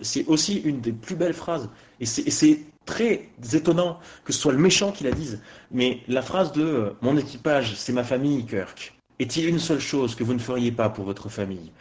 c'est 0.02 0.26
aussi 0.28 0.58
une 0.58 0.82
des 0.82 0.92
plus 0.92 1.16
belles 1.16 1.34
phrases. 1.34 1.69
Et 2.00 2.06
c'est 2.06 2.60
très 2.86 3.30
étonnant 3.53 4.00
que 4.26 4.34
ce 4.34 4.40
soit 4.40 4.52
le 4.52 4.60
méchant 4.60 4.92
qui 4.92 5.03
la 5.03 5.11
dise. 5.11 5.42
Mais 5.72 6.02
la 6.08 6.22
phrase 6.22 6.52
de 6.52 6.64
euh, 6.64 6.90
mon 7.02 7.18
équipage, 7.18 7.76
c'est 7.76 7.94
ma 7.94 8.03
famille, 8.03 8.45
Kirk. 8.45 8.95
Est-il 9.19 9.48
une 9.48 9.60
seule 9.60 9.80
chose 9.80 10.16
que 10.16 10.24
vous 10.24 10.34
ne 10.34 10.40
feriez 10.40 10.72
pas 10.72 10.90
pour 10.90 11.06
votre 11.06 11.30
famille? 11.30 11.72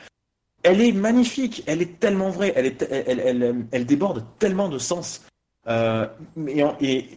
Elle 0.68 0.80
est 0.80 0.92
magnifique. 0.92 1.62
Elle 1.66 1.82
est 1.82 1.98
tellement 1.98 2.30
vraie. 2.30 2.52
Elle, 2.56 2.66
est, 2.66 2.82
elle, 3.72 3.86
déborde 3.86 4.24
tellement 4.38 4.68
de 4.68 4.78
sens. 4.78 5.26
Euh, 5.68 6.06
et, 6.46 6.62
et 6.80 7.08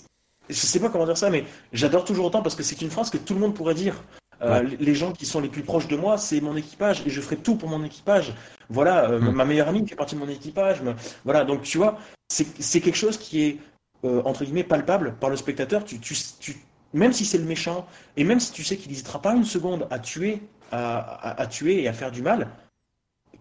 je 0.50 0.56
sais 0.56 0.80
pas 0.80 0.90
comment 0.90 1.06
dire 1.06 1.18
ça, 1.18 1.30
mais 1.30 1.46
j'adore 1.74 2.04
toujours 2.04 2.26
autant 2.26 2.42
parce 2.42 2.56
que 2.56 2.64
c'est 2.64 2.82
une 2.82 2.90
phrase 2.90 3.10
que 3.10 3.18
tout 3.18 3.34
le 3.34 3.40
monde 3.40 3.56
pourrait 3.56 3.76
dire. 3.76 4.04
Euh, 4.44 4.64
les 4.80 4.96
gens 4.96 5.12
qui 5.12 5.26
sont 5.26 5.40
les 5.40 5.50
plus 5.50 5.62
proches 5.62 5.88
de 5.88 5.96
moi, 5.96 6.18
c'est 6.18 6.42
mon 6.42 6.58
équipage 6.58 7.04
et 7.06 7.10
je 7.10 7.22
ferai 7.22 7.38
tout 7.38 7.56
pour 7.56 7.70
mon 7.70 7.84
équipage. 7.84 8.34
Voilà, 8.70 9.10
euh, 9.10 9.20
hmm. 9.20 9.32
ma 9.32 9.46
meilleure 9.46 9.68
amie 9.68 9.88
fait 9.88 9.96
partie 9.96 10.16
de 10.16 10.20
mon 10.20 10.30
équipage. 10.30 10.82
Voilà, 11.24 11.44
donc 11.46 11.62
tu 11.62 11.78
vois, 11.78 12.00
c'est 12.28 12.82
quelque 12.82 12.96
chose 12.96 13.18
qui 13.18 13.44
est 13.44 13.58
euh, 14.04 14.22
entre 14.26 14.44
guillemets 14.44 14.64
palpable 14.64 15.16
par 15.20 15.30
le 15.30 15.36
spectateur. 15.36 15.84
Tu, 15.86 16.00
tu, 16.00 16.16
tu 16.40 16.56
même 16.94 17.14
si 17.14 17.24
c'est 17.24 17.38
le 17.38 17.46
méchant 17.46 17.86
et 18.18 18.24
même 18.24 18.40
si 18.40 18.52
tu 18.52 18.64
sais 18.64 18.78
qu'il 18.78 18.90
n'hésitera 18.90 19.22
pas 19.22 19.36
une 19.36 19.46
seconde 19.46 19.88
à 19.92 20.00
tuer, 20.00 20.42
à, 20.72 21.46
tuer 21.50 21.84
et 21.84 21.88
à 21.88 21.94
faire 21.94 22.12
du 22.12 22.22
mal, 22.22 22.48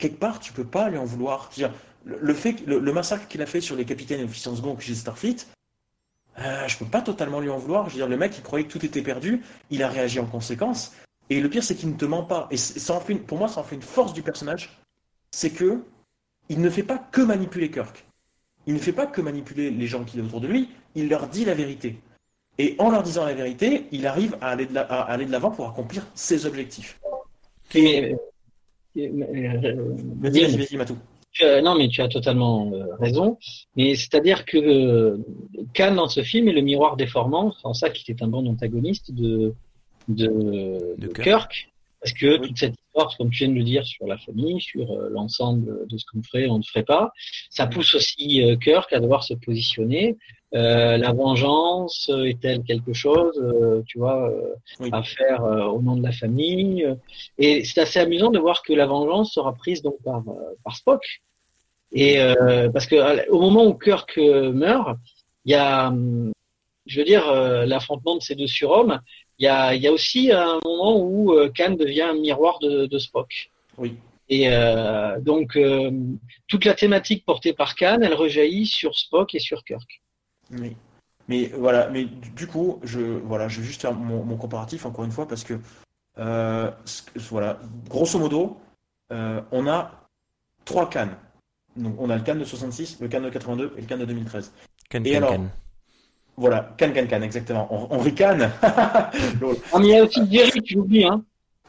quelque 0.01 0.19
part 0.19 0.41
tu 0.41 0.53
peux 0.53 0.65
pas 0.65 0.89
lui 0.89 0.99
en 0.99 1.05
vouloir. 1.05 1.51
Le, 2.05 2.93
massacre 2.93 3.29
qu'il 3.29 3.43
a 3.43 3.47
fait 3.47 3.61
sur 3.61 3.77
les 3.77 3.85
capitaines 3.85 4.21
et 4.21 4.25
officiers 4.25 4.51
en 4.51 4.57
second 4.57 4.79
chez 4.79 4.95
Starfleet, 4.95 5.37
euh, 6.39 6.67
je 6.67 6.79
peux 6.79 6.87
pas 6.87 7.03
totalement 7.03 7.41
lui 7.41 7.51
en 7.51 7.59
vouloir. 7.59 7.89
Je 7.89 7.95
veux 7.95 8.01
dire, 8.01 8.09
le 8.09 8.17
mec, 8.17 8.37
il 8.37 8.43
croyait 8.43 8.67
que 8.67 8.73
tout 8.73 8.85
était 8.85 9.03
perdu, 9.03 9.43
il 9.71 9.83
a 9.83 9.89
réagi 9.89 10.19
en 10.19 10.27
conséquence. 10.27 10.93
Et 11.29 11.41
le 11.41 11.49
pire, 11.49 11.63
c'est 11.63 11.77
qu'il 11.77 11.91
ne 11.91 11.97
te 11.97 12.05
ment 12.05 12.25
pas. 12.25 12.49
Et 12.51 12.57
pour 13.27 13.39
moi, 13.39 13.49
ça 13.49 13.61
en 13.61 13.65
fait 13.65 13.77
une 13.77 13.83
force 13.83 14.13
du 14.13 14.23
personnage. 14.23 14.81
C'est 15.31 15.51
que 15.51 15.85
il 16.49 16.61
ne 16.61 16.71
fait 16.71 16.83
pas 16.83 16.99
que 16.99 17.21
manipuler 17.21 17.71
Kirk. 17.71 18.05
Il 18.67 18.75
ne 18.75 18.79
fait 18.79 18.93
pas 18.93 19.07
que 19.07 19.21
manipuler 19.21 19.71
les 19.71 19.87
gens 19.87 20.05
qui 20.05 20.19
sont 20.19 20.25
autour 20.25 20.41
de 20.41 20.49
lui. 20.49 20.71
Il 20.95 21.09
leur 21.09 21.29
dit 21.29 21.45
la 21.45 21.55
vérité. 21.55 22.01
Et 22.59 22.75
en 22.79 22.91
leur 22.91 23.03
disant 23.03 23.25
la 23.25 23.35
vérité, 23.35 23.87
il 23.93 24.07
arrive 24.07 24.37
à 24.41 24.51
aller 24.51 24.67
de 24.67 25.33
l'avant 25.33 25.51
pour 25.51 25.69
accomplir 25.69 26.07
ses 26.15 26.47
objectifs. 26.47 26.99
Vas-y, 28.95 30.57
vas-y, 30.57 30.77
Matou 30.77 30.97
non, 31.63 31.77
mais 31.77 31.89
tu 31.89 32.03
as 32.03 32.09
totalement 32.09 32.71
euh, 32.73 32.95
raison. 32.99 33.39
Mais 33.77 33.95
c'est-à-dire 33.95 34.45
que 34.45 34.59
euh, 34.59 35.19
Khan 35.75 35.95
dans 35.95 36.09
ce 36.09 36.23
film 36.23 36.49
est 36.49 36.53
le 36.53 36.61
miroir 36.61 36.97
déformant, 36.97 37.55
en 37.63 37.75
ça 37.75 37.91
qu'il 37.91 38.15
est 38.15 38.23
un 38.23 38.29
bon 38.29 38.47
antagoniste 38.47 39.13
de 39.13 39.55
de, 40.09 41.07
Kirk. 41.23 41.69
Parce 42.01 42.15
que 42.15 42.39
toute 42.39 42.57
cette 42.57 42.75
histoire, 42.75 43.15
comme 43.19 43.31
tu 43.31 43.45
viens 43.45 43.53
de 43.53 43.59
le 43.59 43.63
dire, 43.63 43.85
sur 43.85 44.07
la 44.07 44.17
famille, 44.17 44.61
sur 44.61 44.91
euh, 44.91 45.11
l'ensemble 45.11 45.87
de 45.87 45.99
ce 45.99 46.05
qu'on 46.11 46.23
ferait, 46.23 46.49
on 46.49 46.59
ne 46.59 46.63
ferait 46.63 46.83
pas, 46.83 47.13
ça 47.51 47.67
pousse 47.67 47.95
aussi 47.95 48.43
Kirk 48.63 48.93
à 48.93 49.01
devoir 49.01 49.23
se 49.23 49.35
positionner. 49.35 50.17
La 50.53 51.13
vengeance 51.13 52.11
est-elle 52.25 52.63
quelque 52.63 52.93
chose, 52.93 53.41
tu 53.87 53.99
vois, 53.99 54.33
à 54.93 55.03
faire 55.03 55.43
au 55.43 55.81
nom 55.81 55.97
de 55.97 56.03
la 56.03 56.13
famille 56.13 56.87
Et 57.39 57.65
c'est 57.65 57.81
assez 57.81 58.01
amusant 58.01 58.31
de 58.31 58.39
voir 58.39 58.63
que 58.63 58.73
la 58.73 58.87
vengeance 58.87 59.33
sera 59.33 59.55
prise 59.55 59.83
donc 59.83 59.97
par, 60.05 60.23
par 60.65 60.77
Spock. 60.77 61.03
Et 61.93 62.19
parce 62.73 62.87
que 62.87 63.31
au 63.31 63.41
moment 63.41 63.67
où 63.67 63.75
Kirk 63.75 64.17
meurt, 64.19 64.99
il 65.45 65.53
y 65.53 65.55
a, 65.55 65.93
je 66.87 66.99
veux 66.99 67.05
dire, 67.05 67.29
euh, 67.29 67.67
l'affrontement 67.67 68.17
de 68.17 68.23
ces 68.23 68.35
deux 68.35 68.47
surhommes. 68.47 69.01
Il 69.39 69.45
y 69.45 69.49
a, 69.49 69.75
il 69.75 69.83
y 69.83 69.87
a 69.87 69.93
aussi 69.93 70.33
un 70.33 70.59
moment 70.65 71.01
où 71.01 71.33
euh, 71.33 71.51
Khan 71.55 71.71
devient 71.71 72.03
un 72.03 72.15
miroir 72.15 72.59
de, 72.59 72.87
de 72.87 72.99
Spock. 72.99 73.51
Oui. 73.79 73.95
Et 74.29 74.49
euh, 74.49 75.19
donc 75.21 75.57
euh, 75.57 75.91
toute 76.47 76.65
la 76.65 76.75
thématique 76.75 77.25
portée 77.25 77.53
par 77.53 77.75
Khan, 77.75 78.01
elle 78.03 78.15
rejaillit 78.15 78.67
sur 78.67 78.97
Spock 78.97 79.35
et 79.35 79.41
sur 79.41 79.65
Kirk. 79.65 80.00
Oui. 80.53 80.77
Mais 81.29 81.53
voilà, 81.57 81.89
mais 81.91 82.05
du 82.05 82.47
coup, 82.47 82.81
je 82.83 83.01
voilà, 83.01 83.49
je 83.49 83.61
vais 83.61 83.67
juste 83.67 83.83
faire 83.83 83.95
mon, 83.95 84.25
mon 84.25 84.37
comparatif 84.37 84.85
encore 84.85 85.05
une 85.05 85.13
fois 85.13 85.29
parce 85.29 85.45
que 85.45 85.55
euh, 86.19 86.71
voilà, 87.31 87.59
grosso 87.89 88.19
modo, 88.19 88.59
on 89.11 89.67
a 89.69 90.09
trois 90.65 90.91
Khan. 90.91 91.09
Donc 91.77 91.95
on 91.99 92.11
a 92.11 92.17
le 92.17 92.23
Khan 92.23 92.35
de 92.35 92.45
66, 92.45 92.99
le 93.01 93.09
Khan 93.09 93.21
de 93.21 93.31
82 93.31 93.75
et 93.77 93.81
le 93.81 93.87
Khan 93.87 93.97
de 93.99 94.05
2013. 94.05 94.53
Can, 94.91 95.05
et 95.05 95.17
alors, 95.17 95.35
voilà, 96.37 96.75
can, 96.79 96.91
can, 96.93 97.07
can, 97.07 97.23
exactement. 97.23 97.69
On, 97.71 97.97
on 97.97 97.99
ricane. 97.99 98.51
ah, 98.63 99.11
mais 99.79 99.85
il 99.85 99.87
y 99.89 99.97
a 99.97 100.05
aussi 100.05 100.21
Jerry, 100.31 100.63
tu 100.63 100.75
l'oublies, 100.75 101.05
hein. 101.05 101.23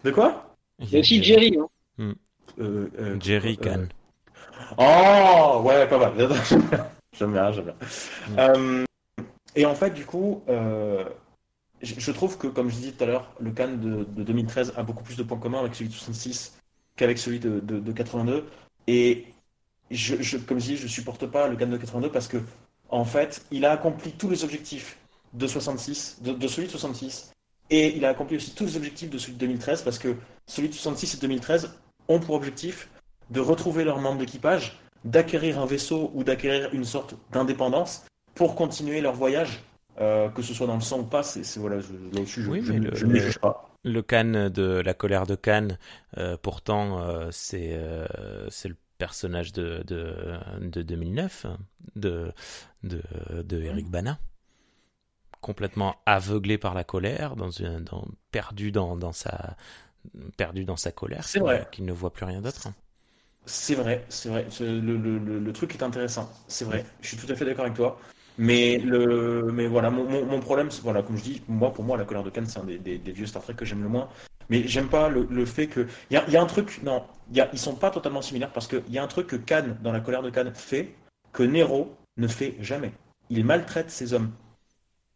De 0.04 0.12
quoi? 0.12 0.56
Il 0.80 0.90
y 0.90 0.96
a 0.96 1.00
aussi 1.00 1.22
Jerry, 1.22 1.58
hein. 1.60 1.68
Hmm. 1.98 2.14
Euh, 2.60 2.90
euh, 3.00 3.20
Jerry 3.20 3.58
Can. 3.58 3.86
Oh, 4.78 5.62
ouais, 5.66 5.88
pas 5.88 5.98
mal. 5.98 6.14
j'aime 7.18 7.34
bien, 7.34 7.52
j'aime 7.52 7.66
bien. 7.66 7.76
Hmm. 8.30 8.40
Euh, 8.40 8.86
et 9.56 9.66
en 9.66 9.76
fait, 9.76 9.92
du 9.92 10.06
coup, 10.06 10.44
je, 11.82 12.12
trouve 12.12 12.38
que, 12.38 12.48
comme 12.48 12.70
je 12.70 12.76
disais 12.76 12.92
tout 12.92 13.04
à 13.04 13.08
l'heure, 13.08 13.32
le 13.40 13.52
Can 13.52 13.70
de, 13.70 14.04
2013 14.04 14.74
a 14.78 14.84
beaucoup 14.84 15.04
plus 15.04 15.18
de 15.18 15.24
points 15.24 15.40
communs 15.40 15.60
avec 15.60 15.76
celui 15.76 15.90
de 15.90 15.94
66 15.94 16.58
qu'avec 16.96 17.18
celui 17.18 17.40
de, 17.40 17.60
de, 17.60 17.92
82. 17.92 18.46
Et 18.88 19.26
je, 19.90 20.16
je, 20.22 20.38
comme 20.38 20.60
je 20.60 20.66
dis, 20.66 20.78
je 20.78 20.88
supporte 20.88 21.26
pas 21.26 21.48
le 21.48 21.58
Can 21.58 21.68
de 21.68 21.78
82 21.78 22.12
parce 22.12 22.28
que 22.28 22.38
en 22.92 23.06
fait, 23.06 23.46
il 23.52 23.66
a 23.66 23.72
accompli 23.72 24.12
tous 24.12 24.30
les 24.30 24.44
objectifs 24.44 24.98
de 25.34 25.48
66, 25.48 26.22
de, 26.22 26.48
celui 26.48 26.68
de 26.68 26.72
66, 26.72 27.32
et 27.70 27.96
il 27.96 28.04
a 28.04 28.10
accompli 28.10 28.36
aussi 28.36 28.54
tous 28.54 28.66
les 28.66 28.76
objectifs 28.76 29.10
de 29.10 29.18
celui 29.18 29.34
de 29.34 29.40
2013, 29.40 29.82
parce 29.84 29.98
que 29.98 30.18
celui 30.46 30.68
de 30.68 30.74
66 30.74 31.16
et 31.16 31.18
2013 31.18 31.74
ont 32.10 32.20
pour 32.20 32.36
objectif 32.36 32.90
de 33.30 33.40
retrouver 33.40 33.86
leurs 33.86 34.00
membres 34.00 34.20
d'équipage, 34.20 34.78
d'acquérir 35.06 35.60
un 35.60 35.66
vaisseau 35.66 36.12
ou 36.14 36.24
d'acquérir 36.24 36.70
une 36.74 36.86
sorte 36.86 37.16
d'indépendance 37.32 38.06
pour 38.36 38.56
continuer 38.56 39.02
leur 39.02 39.14
voyage, 39.14 39.64
euh, 40.00 40.30
que 40.30 40.42
ce 40.42 40.54
soit 40.54 40.68
dans 40.68 40.76
le 40.76 40.82
sang 40.82 41.00
ou 41.00 41.04
pas. 41.04 41.24
C'est 41.24 41.60
voilà, 41.60 41.80
je, 41.80 41.88
oui, 42.50 42.62
je, 42.64 42.74
le, 42.74 42.80
ne 42.80 43.20
juge 43.20 43.40
pas. 43.40 43.70
Le 43.84 44.02
Cannes 44.02 44.50
de 44.50 44.82
la 44.84 44.94
colère 44.94 45.26
de 45.26 45.36
Cannes, 45.36 45.78
euh, 46.18 46.38
pourtant, 46.42 47.00
euh, 47.00 47.30
c'est 47.32 47.78
c'est 48.50 48.70
le 48.70 48.76
personnage 48.98 49.52
de, 49.52 49.84
de, 49.88 50.14
de 50.60 50.84
2009, 50.84 51.48
de, 51.96 52.32
de, 52.84 53.02
de 53.32 53.62
Eric 53.62 53.90
Bana, 53.90 54.20
complètement 55.42 55.96
aveuglé 56.06 56.60
par 56.60 56.76
la 56.76 56.84
colère, 56.84 57.36
dans 57.36 57.50
une, 57.50 57.80
dans, 57.80 58.06
perdu, 58.32 58.72
dans, 58.72 58.96
dans 58.96 59.12
sa, 59.12 59.58
perdu 60.38 60.66
dans 60.66 60.78
sa 60.78 60.92
colère, 60.92 61.26
qu'il 61.72 61.86
ne 61.86 61.92
voit 61.92 62.14
plus 62.14 62.26
rien 62.26 62.42
d'autre. 62.42 62.70
C'est 63.46 63.76
vrai, 63.76 64.06
c'est 64.10 64.30
vrai. 64.30 64.48
Le, 64.60 64.80
le, 64.80 65.40
le, 65.40 65.54
truc 65.54 65.74
est 65.74 65.84
intéressant, 65.84 66.32
c'est 66.48 66.66
vrai. 66.66 66.86
Je 67.02 67.08
suis 67.10 67.18
tout 67.18 67.32
à 67.32 67.36
fait 67.36 67.46
d'accord 67.46 67.66
avec 67.66 67.76
toi. 67.76 68.00
Mais, 68.38 68.78
le, 68.78 69.52
mais 69.52 69.68
voilà, 69.68 69.90
mon, 69.90 70.26
mon, 70.26 70.40
problème, 70.40 70.70
voilà, 70.84 71.04
comme 71.04 71.18
je 71.18 71.24
dis, 71.24 71.42
moi, 71.48 71.74
pour 71.74 71.84
moi, 71.84 71.98
la 71.98 72.06
colère 72.06 72.24
de 72.24 72.30
Cannes, 72.30 72.46
c'est 72.46 72.60
un 72.60 72.64
des, 72.64 72.78
des, 72.78 72.98
des, 72.98 73.12
vieux 73.12 73.26
Star 73.26 73.42
Trek 73.42 73.56
que 73.56 73.66
j'aime 73.66 73.84
le 73.84 73.90
moins. 73.90 74.10
Mais 74.50 74.68
j'aime 74.68 74.90
pas 74.90 75.10
le, 75.10 75.28
le, 75.30 75.46
fait 75.46 75.68
que. 75.68 75.88
Il 76.10 76.14
y 76.14 76.18
a, 76.18 76.30
y 76.30 76.38
a, 76.38 76.42
un 76.42 76.46
truc. 76.46 76.82
Non, 76.84 77.04
y 77.34 77.42
a, 77.42 77.50
ils 77.52 77.60
sont 77.60 77.76
pas 77.76 77.90
totalement 77.90 78.22
similaires 78.22 78.52
parce 78.52 78.68
qu'il 78.68 78.84
y 78.90 78.98
a 78.98 79.04
un 79.04 79.08
truc 79.08 79.28
que 79.28 79.36
Khan, 79.36 79.76
dans 79.82 79.92
la 79.92 80.02
colère 80.02 80.22
de 80.22 80.30
Khan, 80.30 80.52
fait 80.54 80.94
que 81.34 81.44
Nero 81.44 81.96
ne 82.18 82.28
fait 82.28 82.56
jamais. 82.62 82.92
Il 83.30 83.46
maltraite 83.46 83.90
ses 83.90 84.14
hommes. 84.14 84.32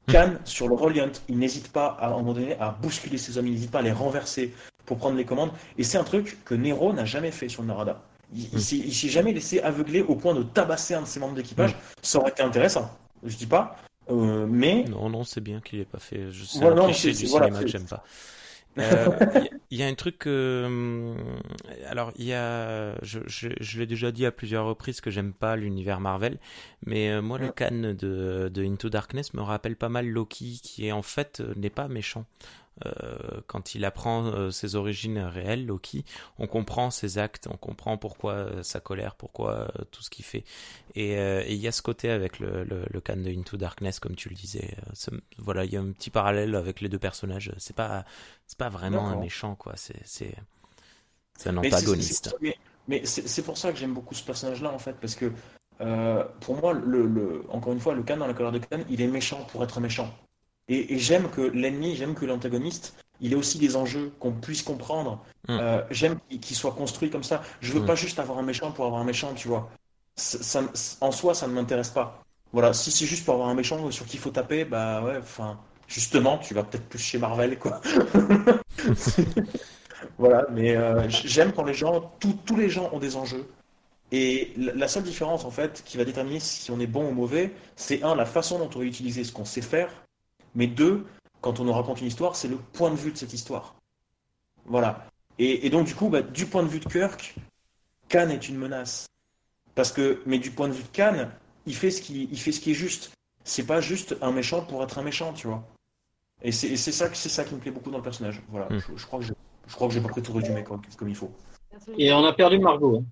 Khan, 0.08 0.36
sur 0.46 0.68
le 0.68 0.76
Reliant, 0.76 1.12
il 1.30 1.38
n'hésite 1.38 1.72
pas 1.72 1.98
à, 2.00 2.08
un 2.08 2.18
moment 2.18 2.34
donné 2.34 2.56
à 2.60 2.72
bousculer 2.72 3.18
ses 3.18 3.38
hommes, 3.38 3.48
il 3.48 3.54
n'hésite 3.54 3.72
pas 3.72 3.80
à 3.80 3.82
les 3.82 3.92
renverser 3.92 4.54
pour 4.86 4.98
prendre 4.98 5.18
les 5.18 5.26
commandes. 5.26 5.52
Et 5.78 5.84
c'est 5.84 5.98
un 5.98 6.04
truc 6.04 6.38
que 6.46 6.54
Nero 6.54 6.94
n'a 6.94 7.06
jamais 7.06 7.32
fait 7.32 7.50
sur 7.50 7.64
le 7.64 7.70
Narada. 7.70 8.02
Il, 8.34 8.48
il 8.54 8.94
s'est 8.94 9.10
jamais 9.10 9.34
laissé 9.34 9.60
aveugler 9.60 10.02
au 10.02 10.16
point 10.16 10.34
de 10.34 10.44
tabasser 10.44 10.94
un 10.94 11.02
de 11.02 11.08
ses 11.08 11.20
membres 11.20 11.36
d'équipage. 11.36 11.72
Mm. 11.72 11.78
Ça 12.02 12.20
aurait 12.20 12.32
été 12.32 12.44
intéressant, 12.44 12.90
je 13.24 13.36
dis 13.36 13.46
pas. 13.46 13.78
Euh, 14.10 14.46
mais 14.48 14.84
non, 14.84 15.10
non, 15.10 15.24
c'est 15.24 15.42
bien 15.42 15.62
qu'il 15.62 15.80
ait 15.80 15.86
pas 15.86 16.00
fait. 16.00 16.32
Je 16.32 16.44
sais 16.44 16.60
cliché 16.86 17.10
du 17.10 17.28
cinéma 17.28 17.62
que 17.62 17.68
j'aime 17.68 17.88
pas. 17.88 18.04
Il 18.78 18.84
euh, 18.84 19.48
y, 19.72 19.84
a 19.84 19.88
un 19.88 19.94
truc 19.94 20.18
que, 20.18 20.64
hum, 20.66 21.16
alors 21.88 22.12
il 22.18 22.26
y 22.26 22.34
a, 22.34 23.02
je, 23.02 23.22
je, 23.26 23.48
je 23.58 23.80
l'ai 23.80 23.86
déjà 23.86 24.12
dit 24.12 24.26
à 24.26 24.34
plusieurs 24.34 24.66
reprises 24.66 25.00
que 25.00 25.10
j'aime 25.10 25.32
pas 25.32 25.56
l'univers 25.56 26.02
Marvel, 26.02 26.40
mais 26.86 27.10
euh, 27.10 27.22
moi 27.22 27.38
le 27.38 27.54
Khan 27.54 27.94
de, 27.98 28.52
de 28.54 28.66
Into 28.66 28.90
Darkness 28.90 29.34
me 29.34 29.42
rappelle 29.42 29.78
pas 29.78 29.88
mal 29.88 30.10
Loki, 30.10 30.60
qui 30.62 30.88
est 30.88 30.92
en 30.92 31.04
fait 31.04 31.42
n'est 31.56 31.70
pas 31.70 31.88
méchant. 31.88 32.26
Euh, 32.86 33.42
quand 33.48 33.74
il 33.74 33.86
apprend 33.86 34.26
euh, 34.26 34.52
ses 34.52 34.76
origines 34.76 35.20
réelles, 35.20 35.66
Loki, 35.66 36.04
on 36.38 36.48
comprend 36.48 36.92
ses 36.92 37.18
actes, 37.18 37.48
on 37.50 37.56
comprend 37.56 37.98
pourquoi 37.98 38.34
euh, 38.34 38.64
sa 38.64 38.82
colère, 38.82 39.16
pourquoi 39.16 39.72
tout 39.92 40.02
ce 40.02 40.10
qu'il 40.10 40.26
fait. 40.26 40.44
Et 40.96 41.14
il 41.52 41.58
y 41.58 41.68
a 41.68 41.72
ce 41.72 41.82
côté 41.82 42.10
avec 42.10 42.40
le, 42.40 42.64
le, 42.64 42.86
le 42.90 43.02
can 43.02 43.18
de 43.18 43.30
Into 43.30 43.58
Darkness, 43.58 44.00
comme 44.00 44.16
tu 44.16 44.30
le 44.30 44.36
disais. 44.36 44.76
voilà, 45.38 45.66
il 45.66 45.72
y 45.72 45.78
a 45.78 45.82
un 45.82 45.92
petit 45.92 46.10
parallèle 46.10 46.56
avec 46.56 46.82
les 46.82 46.90
deux 46.90 47.00
personnages. 47.00 47.52
C'est 47.58 47.76
pas, 47.76 48.06
c'est 48.48 48.58
pas 48.58 48.70
vraiment 48.70 49.08
un 49.10 49.18
méchant, 49.18 49.56
quoi. 49.56 49.74
C'est, 49.76 50.36
un 51.46 51.58
antagoniste. 51.58 52.36
Mais 52.88 53.06
c'est 53.06 53.42
pour 53.42 53.58
ça 53.58 53.72
que 53.72 53.78
j'aime 53.78 53.94
beaucoup 53.94 54.14
ce 54.14 54.24
personnage-là, 54.24 54.72
en 54.72 54.80
fait, 54.80 54.96
parce 55.00 55.16
que 55.16 55.32
pour 56.40 56.56
moi, 56.58 56.74
le, 56.74 57.06
le, 57.06 57.44
encore 57.50 57.74
une 57.74 57.80
fois, 57.80 57.94
le 57.94 58.04
Khan 58.04 58.18
dans 58.18 58.28
la 58.28 58.34
colère 58.34 58.52
de 58.52 58.60
Khan, 58.60 58.80
il 58.90 59.02
est 59.02 59.08
méchant 59.08 59.46
pour 59.52 59.64
être 59.64 59.80
méchant. 59.80 60.14
Et, 60.68 60.98
j'aime 60.98 61.30
que 61.30 61.42
l'ennemi, 61.42 61.96
j'aime 61.96 62.16
que 62.16 62.26
l'antagoniste, 62.26 62.96
il 63.22 63.34
ait 63.34 63.36
aussi 63.36 63.60
des 63.60 63.76
enjeux 63.76 64.12
qu'on 64.20 64.32
puisse 64.32 64.64
comprendre. 64.64 65.24
Mm. 65.48 65.58
Euh, 65.60 65.82
j'aime 65.92 66.18
qu'il 66.42 66.56
soit 66.56 66.74
construit 66.74 67.10
comme 67.10 67.24
ça. 67.24 67.44
Je 67.62 67.72
veux 67.74 67.82
mm. 67.82 67.86
pas 67.86 67.96
juste 67.96 68.20
avoir 68.20 68.40
un 68.40 68.44
méchant 68.44 68.72
pour 68.72 68.86
avoir 68.86 69.02
un 69.02 69.06
méchant, 69.06 69.34
tu 69.36 69.48
vois. 69.48 69.70
Ça, 70.16 70.62
en 71.02 71.12
soi, 71.12 71.34
ça 71.34 71.48
ne 71.48 71.54
m'intéresse 71.54 71.90
pas. 71.90 72.24
Voilà, 72.54 72.74
si 72.74 72.90
c'est 72.90 73.06
juste 73.06 73.26
pour 73.26 73.34
avoir 73.34 73.50
un 73.50 73.54
méchant 73.54 73.92
sur 73.92 74.06
qui 74.06 74.18
il 74.18 74.20
faut 74.20 74.30
taper, 74.30 74.64
bah 74.64 75.04
ouais, 75.04 75.18
enfin, 75.18 75.60
justement, 75.88 76.38
tu 76.38 76.54
vas 76.54 76.64
peut-être 76.64 76.88
plus 76.88 77.00
chez 77.00 77.18
Marvel, 77.18 77.60
quoi. 77.60 77.82
voilà, 80.18 80.48
mais 80.52 80.76
euh, 80.76 81.08
j'aime 81.10 81.52
quand 81.52 81.66
les 81.66 81.74
gens, 81.74 82.14
tous 82.20 82.56
les 82.56 82.70
gens 82.70 82.90
ont 82.94 83.00
des 83.00 83.18
enjeux. 83.18 83.46
Et 84.12 84.54
la 84.56 84.88
seule 84.88 85.04
différence, 85.04 85.46
en 85.46 85.52
fait, 85.52 85.84
qui 85.86 85.98
va 85.98 86.06
déterminer 86.06 86.40
si 86.40 86.72
on 86.72 86.80
est 86.80 86.88
bon 86.88 87.10
ou 87.10 87.12
mauvais, 87.12 87.52
c'est 87.76 88.04
un, 88.04 88.16
la 88.16 88.26
façon 88.26 88.60
dont 88.60 88.70
on 88.76 88.80
va 88.80 88.86
utiliser 88.86 89.24
ce 89.24 89.32
qu'on 89.32 89.46
sait 89.46 89.62
faire, 89.62 89.90
mais 90.56 90.68
deux, 90.68 91.06
quand 91.42 91.60
on 91.60 91.66
nous 91.66 91.74
raconte 91.74 92.02
une 92.02 92.08
histoire, 92.08 92.36
c'est 92.36 92.48
le 92.48 92.58
point 92.58 92.90
de 92.90 92.96
vue 92.96 93.12
de 93.12 93.18
cette 93.18 93.34
histoire. 93.34 93.76
Voilà. 94.66 95.08
Et, 95.38 95.70
donc, 95.70 95.86
du 95.86 95.96
coup, 95.96 96.10
bah, 96.10 96.22
du 96.22 96.46
point 96.46 96.64
de 96.64 96.68
vue 96.70 96.80
de 96.80 96.88
Kirk, 96.88 97.36
Khan 98.10 98.30
est 98.30 98.48
une 98.48 98.58
menace. 98.58 99.08
Parce 99.76 99.92
que, 99.92 100.22
mais 100.26 100.40
du 100.40 100.52
point 100.52 100.70
de 100.70 100.74
vue 100.74 100.84
de 100.84 100.96
Khan, 100.96 101.30
il 101.66 101.76
fait 101.76 101.92
ce 101.92 102.02
qui, 102.02 102.30
il 102.32 102.40
fait 102.40 102.54
ce 102.54 102.62
qui 102.62 102.72
est 102.72 102.76
juste. 102.76 103.12
C'est 103.44 103.66
pas 103.66 103.82
juste 103.82 104.16
un 104.22 104.32
méchant 104.32 104.66
pour 104.66 104.82
être 104.82 104.98
un 104.98 105.04
méchant, 105.04 105.34
tu 105.34 105.48
vois. 105.48 105.64
Et 106.42 106.52
c'est 106.52 106.78
ça, 106.78 107.14
c'est 107.14 107.30
ça 107.30 107.44
qui 107.44 107.54
me 107.54 107.60
plaît 107.60 107.72
beaucoup 107.72 107.92
dans 107.92 107.98
le 107.98 108.04
personnage. 108.04 108.42
Voilà. 108.50 108.68
Hmm. 108.70 108.80
Je, 108.96 109.06
crois 109.06 109.20
que 109.20 109.26
je 109.26 109.76
crois 109.76 109.88
que 109.88 109.94
j'ai 109.94 110.02
pas 110.02 110.10
pris 110.10 110.22
tout 110.22 110.34
résumé 110.34 110.64
comme, 110.64 110.82
comme 110.98 111.10
il 111.10 111.16
faut. 111.16 111.32
Et 111.98 112.14
on 112.14 112.24
a 112.26 112.34
perdu 112.34 112.60
Margot. 112.60 112.98
Hein. 112.98 113.06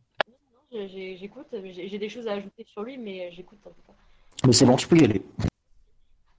J'écoute, 0.72 1.48
j'ai 1.52 2.00
des 2.00 2.10
choses 2.10 2.28
à 2.28 2.34
ajouter 2.34 2.66
sur 2.66 2.84
lui, 2.84 2.98
mais 2.98 3.32
j'écoute 3.32 3.60
en 3.66 3.70
tout 3.70 3.82
cas. 3.86 3.94
Mais 4.46 4.54
c'est 4.54 4.66
bon, 4.66 4.76
tu 4.76 4.88
peux 4.88 4.98
y 4.98 5.04
aller. 5.04 5.22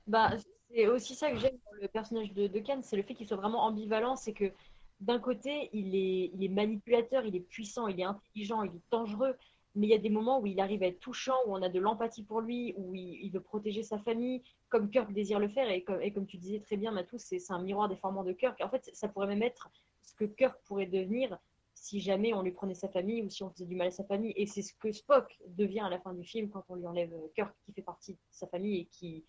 Bah, 0.07 0.33
c'est 0.75 0.89
aussi 0.89 1.15
ça 1.15 1.31
que 1.31 1.39
j'aime 1.39 1.57
dans 1.67 1.81
le 1.81 1.89
personnage 1.89 2.33
de, 2.33 2.47
de 2.47 2.59
Khan, 2.59 2.81
c'est 2.83 2.97
le 2.97 3.03
fait 3.03 3.15
qu'il 3.15 3.27
soit 3.27 3.37
vraiment 3.37 3.63
ambivalent. 3.65 4.17
C'est 4.17 4.33
que 4.33 4.53
d'un 5.01 5.19
côté, 5.19 5.71
il 5.73 5.95
est, 5.95 6.49
manipulateur, 6.49 7.25
il 7.25 7.37
est 7.37 7.41
puissant, 7.41 7.87
il 7.87 8.01
est 8.01 8.05
intelligent, 8.05 8.63
il 8.63 8.71
est 8.71 8.91
dangereux, 8.91 9.37
mais 9.75 9.87
il 9.87 9.91
y 9.91 9.95
a 9.95 9.99
des 9.99 10.11
moments 10.11 10.41
où 10.41 10.47
il 10.47 10.61
arrive 10.61 10.83
à 10.83 10.87
être 10.87 11.01
touchant, 11.01 11.37
où 11.47 11.55
on 11.55 11.63
a 11.63 11.69
de 11.69 11.79
l'empathie 11.79 12.23
pour 12.23 12.41
lui, 12.41 12.75
où 12.77 12.95
il, 12.95 13.31
veut 13.31 13.41
protéger 13.41 13.83
sa 13.83 13.99
famille, 13.99 14.43
comme 14.69 14.91
Kirk 14.91 15.13
désire 15.13 15.39
le 15.39 15.49
faire. 15.49 15.71
Et 15.71 15.83
comme, 15.83 16.01
et 16.01 16.13
comme 16.13 16.27
tu 16.27 16.39
disais 16.39 16.61
très 16.61 16.77
bien, 16.77 16.91
Matou, 16.91 17.19
c'est 17.19 17.39
un 17.51 17.63
miroir 17.63 17.89
déformant 17.89 18.25
de 18.25 18.33
Kirk. 18.33 18.61
En 18.61 18.69
fait, 18.69 18.91
ça 18.93 19.09
pourrait 19.09 19.27
même 19.27 19.43
être 19.43 19.69
ce 20.03 20.15
que 20.15 20.25
Kirk 20.25 20.59
pourrait 20.65 20.87
devenir 20.87 21.39
si 21.75 22.01
jamais 22.01 22.33
on 22.33 22.43
lui 22.43 22.53
prenait 22.53 22.75
sa 22.75 22.89
famille 22.89 23.23
ou 23.23 23.29
si 23.29 23.43
on 23.43 23.51
faisait 23.51 23.67
du 23.67 23.75
mal 23.75 23.89
à 23.89 23.91
sa 23.91 24.05
famille. 24.05 24.33
Et 24.37 24.47
c'est 24.47 24.63
ce 24.63 24.73
que 24.75 24.91
Spock 24.91 25.39
devient 25.49 25.81
à 25.81 25.89
la 25.89 25.99
fin 25.99 26.15
du 26.15 26.25
film 26.25 26.49
quand 26.49 26.65
on 26.69 26.77
lui 26.77 26.87
enlève 26.87 27.13
Kirk, 27.35 27.53
qui 27.65 27.73
fait 27.73 27.83
partie 27.83 28.15
de 28.15 28.19
sa 28.31 28.47
famille 28.47 28.81
et 28.81 28.85
qui 28.87 29.25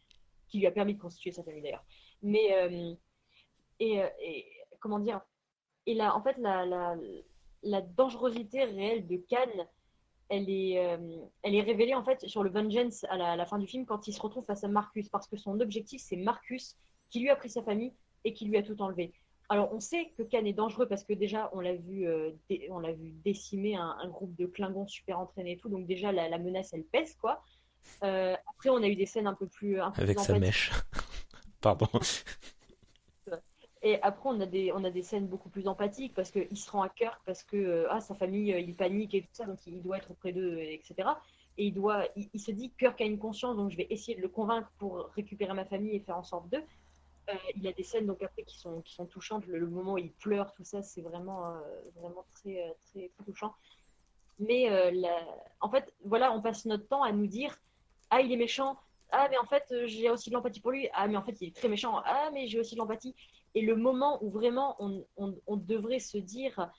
qui 0.47 0.59
lui 0.59 0.67
a 0.67 0.71
permis 0.71 0.95
de 0.95 1.01
constituer 1.01 1.31
sa 1.31 1.43
famille 1.43 1.61
d'ailleurs. 1.61 1.85
Mais, 2.21 2.53
euh, 2.53 2.93
euh, 3.81 4.09
et, 4.21 4.45
comment 4.79 4.99
dire, 4.99 5.21
et 5.85 5.93
là, 5.93 6.15
en 6.15 6.21
fait, 6.21 6.37
la, 6.37 7.81
dangerosité 7.81 8.63
réelle 8.63 9.07
de 9.07 9.17
Khan, 9.29 9.67
elle 10.29 10.49
est, 10.49 10.79
euh, 10.79 11.17
elle 11.43 11.53
est 11.53 11.61
révélée 11.61 11.93
en 11.93 12.03
fait 12.03 12.27
sur 12.27 12.43
le 12.43 12.49
Vengeance 12.49 13.03
à 13.09 13.35
la, 13.35 13.45
fin 13.45 13.59
du 13.59 13.67
film 13.67 13.85
quand 13.85 14.07
il 14.07 14.13
se 14.13 14.21
retrouve 14.21 14.43
face 14.43 14.63
à 14.63 14.67
Marcus, 14.67 15.09
parce 15.09 15.27
que 15.27 15.37
son 15.37 15.59
objectif 15.59 16.01
c'est 16.03 16.15
Marcus 16.15 16.75
qui 17.11 17.19
lui 17.19 17.29
a 17.29 17.35
pris 17.35 17.49
sa 17.49 17.61
famille 17.61 17.93
et 18.23 18.33
qui 18.33 18.45
lui 18.45 18.57
a 18.57 18.63
tout 18.63 18.81
enlevé. 18.81 19.13
Alors 19.49 19.71
on 19.71 19.79
sait 19.79 20.11
que 20.17 20.23
Khan 20.23 20.45
est 20.45 20.53
dangereux 20.53 20.87
parce 20.87 21.03
que 21.03 21.13
déjà 21.13 21.51
on 21.53 21.59
l'a 21.59 21.75
vu, 21.75 22.07
on 22.71 22.79
l'a 22.79 22.93
vu 22.93 23.11
décimer 23.23 23.75
un, 23.75 23.95
un, 24.01 24.07
groupe 24.09 24.35
de 24.35 24.47
Klingons 24.47 24.87
super 24.87 25.19
entraînés 25.19 25.51
et 25.51 25.57
tout, 25.57 25.69
donc 25.69 25.85
déjà 25.85 26.11
la, 26.11 26.27
la 26.27 26.39
menace 26.39 26.73
elle 26.73 26.85
pèse 26.85 27.13
quoi. 27.15 27.43
Euh, 28.03 28.35
après, 28.49 28.69
on 28.69 28.81
a 28.81 28.87
eu 28.87 28.95
des 28.95 29.05
scènes 29.05 29.27
un 29.27 29.33
peu 29.33 29.47
plus. 29.47 29.79
Avec 29.79 30.19
sa 30.19 30.37
mèche. 30.37 30.71
Pardon. 31.61 31.87
Et 33.81 34.01
après, 34.01 34.29
on 34.29 34.39
a 34.41 34.47
des, 34.47 34.71
on 34.71 34.83
a 34.83 34.89
des 34.89 35.03
scènes 35.03 35.27
beaucoup 35.27 35.49
plus 35.49 35.67
empathiques 35.67 36.15
parce 36.15 36.31
qu'il 36.31 36.57
se 36.57 36.71
rend 36.71 36.81
à 36.81 36.89
cœur, 36.89 37.21
parce 37.23 37.43
que 37.43 37.55
euh, 37.55 37.87
ah, 37.91 38.01
sa 38.01 38.15
famille, 38.15 38.51
euh, 38.51 38.59
il 38.59 38.75
panique 38.75 39.13
et 39.13 39.21
tout 39.21 39.29
ça, 39.31 39.45
donc 39.45 39.59
il 39.67 39.79
doit 39.81 39.97
être 39.97 40.09
auprès 40.09 40.31
d'eux, 40.31 40.57
etc. 40.59 41.07
Et 41.59 41.67
il, 41.67 41.71
doit, 41.71 42.07
il, 42.15 42.39
se 42.39 42.49
dit 42.49 42.71
Kirk 42.79 42.99
a 42.99 43.05
une 43.05 43.19
conscience, 43.19 43.55
donc 43.55 43.69
je 43.69 43.77
vais 43.77 43.85
essayer 43.91 44.17
de 44.17 44.23
le 44.23 44.27
convaincre 44.27 44.71
pour 44.79 45.11
récupérer 45.15 45.53
ma 45.53 45.65
famille 45.65 45.95
et 45.95 45.99
faire 45.99 46.17
en 46.17 46.23
sorte 46.23 46.49
d'eux. 46.49 46.63
il 47.55 47.67
a 47.67 47.73
des 47.73 47.83
scènes 47.83 48.07
donc 48.07 48.23
après 48.23 48.41
qui 48.41 48.57
sont, 48.57 48.81
qui 48.81 48.95
sont 48.95 49.05
touchantes. 49.05 49.45
Le, 49.45 49.67
moment 49.67 49.93
où 49.93 49.97
il 49.99 50.11
pleure, 50.11 50.51
tout 50.53 50.65
ça, 50.65 50.81
c'est 50.81 51.01
vraiment, 51.01 51.53
vraiment 51.95 52.25
très, 52.33 52.75
très, 52.87 53.09
très, 53.09 53.23
touchant. 53.23 53.53
Mais 54.39 54.67
en 55.61 55.69
fait, 55.69 55.93
voilà, 56.03 56.33
on 56.33 56.41
passe 56.41 56.65
notre 56.65 56.87
temps 56.87 57.03
à 57.03 57.11
nous 57.11 57.27
dire 57.27 57.55
ah, 58.09 58.21
il 58.21 58.31
est 58.31 58.37
méchant. 58.37 58.77
Ah, 59.11 59.27
mais 59.29 59.37
en 59.37 59.45
fait, 59.45 59.63
euh, 59.71 59.87
j'ai 59.87 60.09
aussi 60.09 60.29
de 60.29 60.35
l'empathie 60.35 60.59
pour 60.59 60.71
lui. 60.71 60.89
Ah, 60.93 61.07
mais 61.07 61.17
en 61.17 61.23
fait, 61.23 61.39
il 61.41 61.49
est 61.49 61.55
très 61.55 61.67
méchant. 61.67 62.01
Ah, 62.05 62.29
mais 62.33 62.47
j'ai 62.47 62.59
aussi 62.59 62.75
de 62.75 62.79
l'empathie. 62.79 63.15
Et 63.53 63.61
le 63.61 63.75
moment 63.75 64.23
où 64.23 64.29
vraiment 64.29 64.75
on, 64.79 65.57
devrait 65.57 65.99
se 65.99 66.17
dire, 66.17 66.69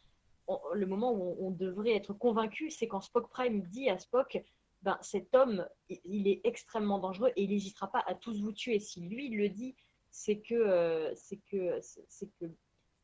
le 0.75 0.87
moment 0.87 1.13
où 1.13 1.37
on, 1.41 1.51
devrait 1.51 1.95
être 1.95 2.13
convaincu, 2.13 2.71
c'est 2.71 2.89
quand 2.89 3.01
Spock 3.01 3.31
Prime 3.31 3.63
dit 3.63 3.89
à 3.89 3.99
Spock, 3.99 4.39
ben, 4.83 4.99
cet 5.01 5.35
homme, 5.35 5.67
il 5.89 6.29
est 6.29 6.43
extrêmement 6.45 6.99
dangereux 6.99 7.33
et 7.35 7.45
il 7.45 7.51
n'hésitera 7.51 7.91
pas 7.91 8.05
à 8.07 8.15
tous 8.15 8.41
vous 8.43 8.53
tuer. 8.53 8.79
Si 8.79 9.01
lui 9.01 9.31
le 9.31 9.49
dit, 9.49 9.75
c'est 10.11 10.39
que 10.39 10.55
euh, 10.55 11.15
c'est 11.15 11.41
que 11.51 11.79
c'est 11.81 12.29
que 12.39 12.47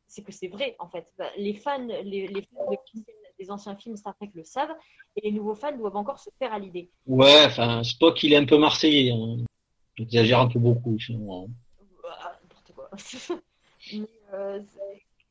c'est 0.07 0.23
que 0.23 0.31
c'est 0.31 0.47
vrai 0.47 0.75
en 0.79 0.87
fait. 0.87 1.11
Ben, 1.17 1.29
les 1.37 1.55
fans, 1.55 1.85
les, 1.85 2.27
les 2.27 2.47
les 3.43 3.51
anciens 3.51 3.75
films 3.75 3.97
Star 3.97 4.15
Trek 4.15 4.31
le 4.33 4.43
savent, 4.43 4.75
et 5.15 5.21
les 5.21 5.31
nouveaux 5.31 5.55
fans 5.55 5.75
doivent 5.75 5.97
encore 5.97 6.19
se 6.19 6.29
faire 6.39 6.53
à 6.53 6.59
l'idée. 6.59 6.89
Ouais, 7.05 7.45
enfin, 7.45 7.83
Spock, 7.83 8.23
il 8.23 8.33
est 8.33 8.37
un 8.37 8.45
peu 8.45 8.57
marseillais. 8.57 9.11
Hein. 9.11 9.37
J'exagère 9.95 10.39
un 10.39 10.47
peu 10.47 10.59
beaucoup, 10.59 10.97
finalement. 10.97 11.47
Ah, 12.09 12.39
n'importe 12.41 12.71
quoi. 12.73 12.89
Euh, 14.33 14.61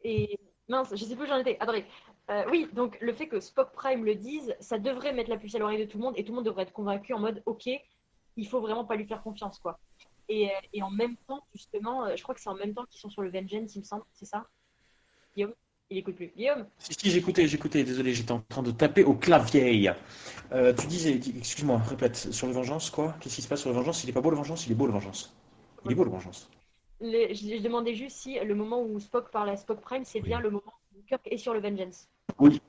et 0.04 0.38
mince, 0.68 0.90
je 0.94 1.04
sais 1.04 1.16
plus 1.16 1.24
où 1.24 1.26
j'en 1.26 1.38
étais. 1.38 1.56
Attendez. 1.58 1.84
Euh, 2.30 2.44
oui, 2.50 2.68
donc 2.74 2.98
le 3.00 3.12
fait 3.14 3.26
que 3.26 3.40
Spock 3.40 3.72
Prime 3.72 4.04
le 4.04 4.14
dise, 4.14 4.54
ça 4.60 4.78
devrait 4.78 5.12
mettre 5.12 5.30
la 5.30 5.38
puce 5.38 5.54
à 5.54 5.58
l'oreille 5.58 5.84
de 5.84 5.90
tout 5.90 5.96
le 5.98 6.04
monde 6.04 6.14
et 6.16 6.22
tout 6.22 6.30
le 6.30 6.36
monde 6.36 6.44
devrait 6.44 6.62
être 6.62 6.72
convaincu 6.72 7.14
en 7.14 7.18
mode 7.18 7.42
ok, 7.46 7.68
il 8.36 8.46
faut 8.46 8.60
vraiment 8.60 8.84
pas 8.84 8.94
lui 8.94 9.06
faire 9.06 9.22
confiance 9.22 9.58
quoi. 9.58 9.80
Et, 10.28 10.50
euh, 10.50 10.60
et 10.72 10.82
en 10.82 10.90
même 10.90 11.16
temps, 11.26 11.42
justement, 11.54 12.14
je 12.14 12.22
crois 12.22 12.34
que 12.34 12.42
c'est 12.42 12.50
en 12.50 12.54
même 12.54 12.74
temps 12.74 12.84
qu'ils 12.84 13.00
sont 13.00 13.10
sur 13.10 13.22
le 13.22 13.30
Vengeance, 13.30 13.74
il 13.74 13.80
me 13.80 13.84
semble, 13.84 14.04
c'est 14.12 14.26
ça? 14.26 14.46
Guillaume? 15.34 15.54
Il 15.92 15.98
écoute 15.98 16.16
plus. 16.16 16.32
Guillaume? 16.36 16.66
Si, 16.78 16.94
si 16.94 17.10
j'écoutais, 17.10 17.46
j'écoutais. 17.46 17.84
Désolé, 17.84 18.14
j'étais 18.14 18.32
en 18.32 18.40
train 18.40 18.62
de 18.62 18.70
taper 18.70 19.04
au 19.04 19.14
clavier. 19.14 19.92
Euh, 20.52 20.72
tu 20.72 20.86
disais, 20.86 21.14
excuse-moi, 21.14 21.78
répète, 21.78 22.16
sur 22.16 22.46
le 22.46 22.52
Vengeance, 22.52 22.90
quoi? 22.90 23.14
Qu'est-ce 23.20 23.36
qui 23.36 23.42
se 23.42 23.48
passe 23.48 23.60
sur 23.60 23.70
le 23.70 23.76
Vengeance? 23.76 24.02
Il 24.04 24.10
est 24.10 24.12
pas 24.12 24.20
beau 24.20 24.30
le 24.30 24.36
Vengeance? 24.36 24.66
Il 24.66 24.72
est 24.72 24.74
beau 24.74 24.86
le 24.86 24.92
Vengeance. 24.92 25.34
Il 25.84 25.92
est 25.92 25.94
beau 25.94 26.04
le 26.04 26.10
Vengeance. 26.10 26.50
je, 27.00 27.62
demandais 27.62 27.94
juste 27.94 28.16
si 28.16 28.38
le 28.38 28.54
moment 28.54 28.82
où 28.82 28.98
Spock 29.00 29.30
parle 29.30 29.50
à 29.50 29.56
Spock 29.56 29.80
Prime, 29.80 30.04
c'est 30.04 30.20
bien 30.20 30.40
le 30.40 30.50
moment 30.50 30.72
où 30.96 31.02
Kirk 31.06 31.22
est 31.26 31.38
sur 31.38 31.54
le 31.54 31.60
Vengeance. 31.60 32.08
Oui. 32.38 32.60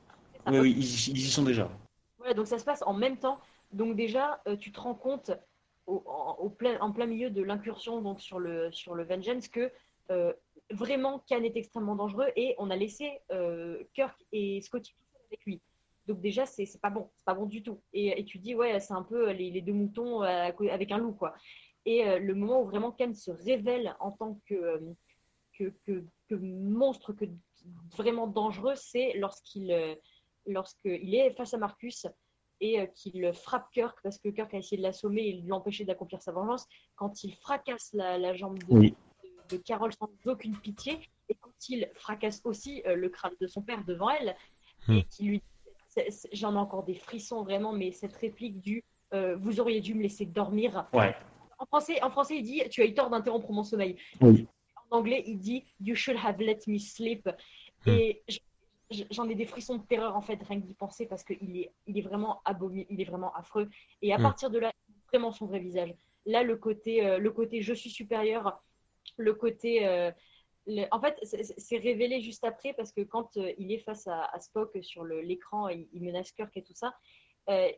Oui, 0.48 0.60
oui, 0.60 0.72
ils, 0.78 1.18
y 1.18 1.30
sont 1.30 1.44
déjà. 1.44 1.70
Voilà, 2.18 2.34
donc 2.34 2.48
ça 2.48 2.60
se 2.60 2.66
passe 2.66 2.84
en 2.86 2.94
même 2.94 3.18
temps. 3.18 3.40
Donc 3.72 3.96
déjà, 3.96 4.42
euh, 4.48 4.58
tu 4.58 4.72
te 4.72 4.80
rends 4.80 4.94
compte 4.94 5.32
au, 5.88 6.04
en, 6.06 6.50
plein, 6.50 6.78
en 6.80 6.92
plein 6.92 7.06
milieu 7.06 7.30
de 7.30 7.42
l'incursion 7.42 8.02
donc 8.02 8.20
sur 8.20 8.40
le, 8.40 8.72
sur 8.72 8.96
le 8.96 9.04
Vengeance 9.04 9.48
que 9.48 9.72
euh, 10.12 10.34
vraiment, 10.74 11.24
Khan 11.30 11.44
est 11.44 11.56
extrêmement 11.56 11.96
dangereux 11.96 12.28
et 12.36 12.56
on 12.58 12.70
a 12.70 12.76
laissé 12.76 13.20
euh, 13.32 13.84
Kirk 13.94 14.18
et 14.32 14.62
Scotty 14.62 14.96
avec 15.28 15.46
lui. 15.46 15.62
Donc 16.08 16.20
déjà, 16.20 16.46
c'est 16.46 16.68
pas 16.82 16.90
bon, 16.90 17.10
c'est 17.16 17.26
pas 17.26 17.34
bon 17.34 17.46
du 17.46 17.64
tout. 17.64 17.82
Et, 17.94 18.26
tu 18.26 18.38
dis, 18.40 18.56
ouais, 18.56 18.80
c'est 18.80 18.94
un 18.94 19.04
peu 19.04 19.32
les, 19.32 19.62
deux 19.62 19.74
moutons 19.74 20.24
euh, 20.24 20.52
avec 20.70 20.92
un 20.92 20.98
loup, 20.98 21.14
quoi. 21.14 21.34
Et 21.86 22.06
euh, 22.06 22.20
le 22.20 22.36
moment 22.36 22.62
où 22.62 22.66
vraiment 22.66 22.92
Khan 22.92 23.14
se 23.14 23.32
révèle 23.32 23.96
en 24.00 24.12
tant 24.12 24.40
que, 24.46 24.82
monstre 26.32 27.14
que, 27.14 27.26
vraiment 27.96 28.28
dangereux, 28.28 28.76
c'est 28.76 29.14
lorsqu'il 29.18 29.98
lorsqu'il 30.46 31.16
est 31.16 31.32
face 31.36 31.54
à 31.54 31.58
Marcus 31.58 32.06
et 32.60 32.90
qu'il 32.96 33.32
frappe 33.34 33.72
Kirk 33.72 33.98
parce 34.04 34.18
que 34.18 34.28
Kirk 34.28 34.54
a 34.54 34.58
essayé 34.58 34.76
de 34.76 34.84
l'assommer 34.84 35.22
et 35.22 35.42
de 35.42 35.48
l'empêcher 35.48 35.86
d'accomplir 35.86 36.22
sa 36.22 36.34
vengeance. 36.34 36.68
Quand 36.96 37.24
il 37.24 37.34
fracasse 37.36 37.92
la, 37.94 38.34
jambe 38.34 38.60
de, 38.60 38.94
de, 39.54 39.64
Carole 39.64 39.94
sans 39.94 40.10
aucune 40.26 40.58
pitié 40.58 41.00
et 41.30 41.36
quand 41.36 41.52
il 41.70 41.90
fracasse 41.96 42.42
aussi 42.44 42.84
le 42.86 43.10
crâne 43.10 43.34
de 43.40 43.48
son 43.48 43.62
père 43.62 43.84
devant 43.86 44.10
elle 44.10 44.36
et 44.90 44.92
hmm. 44.92 45.04
qui 45.10 45.24
lui 45.24 45.42
j'en 46.32 46.54
ai 46.54 46.58
encore 46.58 46.84
des 46.84 46.96
frissons 46.96 47.44
vraiment, 47.44 47.74
mais 47.74 47.92
cette 47.92 48.16
réplique 48.16 48.60
du 48.60 48.84
euh, 49.14 49.36
vous 49.36 49.60
auriez 49.60 49.80
dû 49.80 49.94
me 49.94 50.02
laisser 50.02 50.26
dormir. 50.26 50.88
Ouais. 50.94 51.16
En 51.60 51.66
français, 51.66 52.02
en 52.02 52.10
français, 52.10 52.38
il 52.38 52.44
dit 52.44 52.64
tu 52.70 52.82
as 52.82 52.86
eu 52.86 52.94
tort 52.94 53.10
d'interrompre 53.10 53.52
mon 53.52 53.64
sommeil. 53.64 53.96
Oui. 54.22 54.48
En 54.90 54.98
anglais, 54.98 55.24
il 55.28 55.38
dit 55.38 55.64
you 55.80 55.96
should 55.96 56.18
have 56.24 56.40
let 56.40 56.60
me 56.68 56.78
sleep. 56.80 57.30
Hmm. 57.86 57.90
Et 57.90 58.24
j'en 59.12 59.30
ai 59.30 59.36
des 59.36 59.46
frissons 59.46 59.78
de 59.78 59.84
terreur 59.84 60.16
en 60.16 60.22
fait, 60.22 60.42
rien 60.44 60.60
que 60.60 60.66
d'y 60.66 60.74
penser 60.74 61.06
parce 61.06 61.24
qu'il 61.24 61.58
est, 61.58 61.72
il 61.86 61.98
est 61.98 62.02
vraiment 62.02 62.42
abominable, 62.46 62.88
il 62.90 63.02
est 63.02 63.06
vraiment 63.06 63.34
affreux. 63.36 63.70
Et 64.02 64.14
à 64.14 64.18
hmm. 64.18 64.24
partir 64.24 64.50
de 64.50 64.60
là, 64.60 64.72
vraiment 65.12 65.32
son 65.32 65.46
vrai 65.46 65.60
visage. 65.60 65.94
Là, 66.26 66.42
le 66.42 66.56
côté, 66.56 67.06
euh, 67.06 67.20
le 67.20 67.32
côté 67.32 67.62
je 67.62 67.74
suis 67.74 67.90
supérieur, 67.90 68.64
le 69.18 69.34
côté 69.34 69.88
euh, 70.70 70.86
en 70.92 71.02
fait, 71.02 71.18
c'est 71.58 71.78
révélé 71.78 72.22
juste 72.22 72.44
après 72.44 72.74
parce 72.74 72.92
que 72.92 73.02
quand 73.02 73.38
euh, 73.38 73.52
il 73.58 73.72
est 73.72 73.80
face 73.80 74.08
à, 74.08 74.40
Spock 74.40 74.78
sur 74.82 75.04
l'écran, 75.04 75.68
il, 75.70 76.02
menace 76.02 76.32
Kirk 76.32 76.56
et 76.56 76.64
tout 76.64 76.74
ça. 76.74 76.96
Euh, 77.50 77.70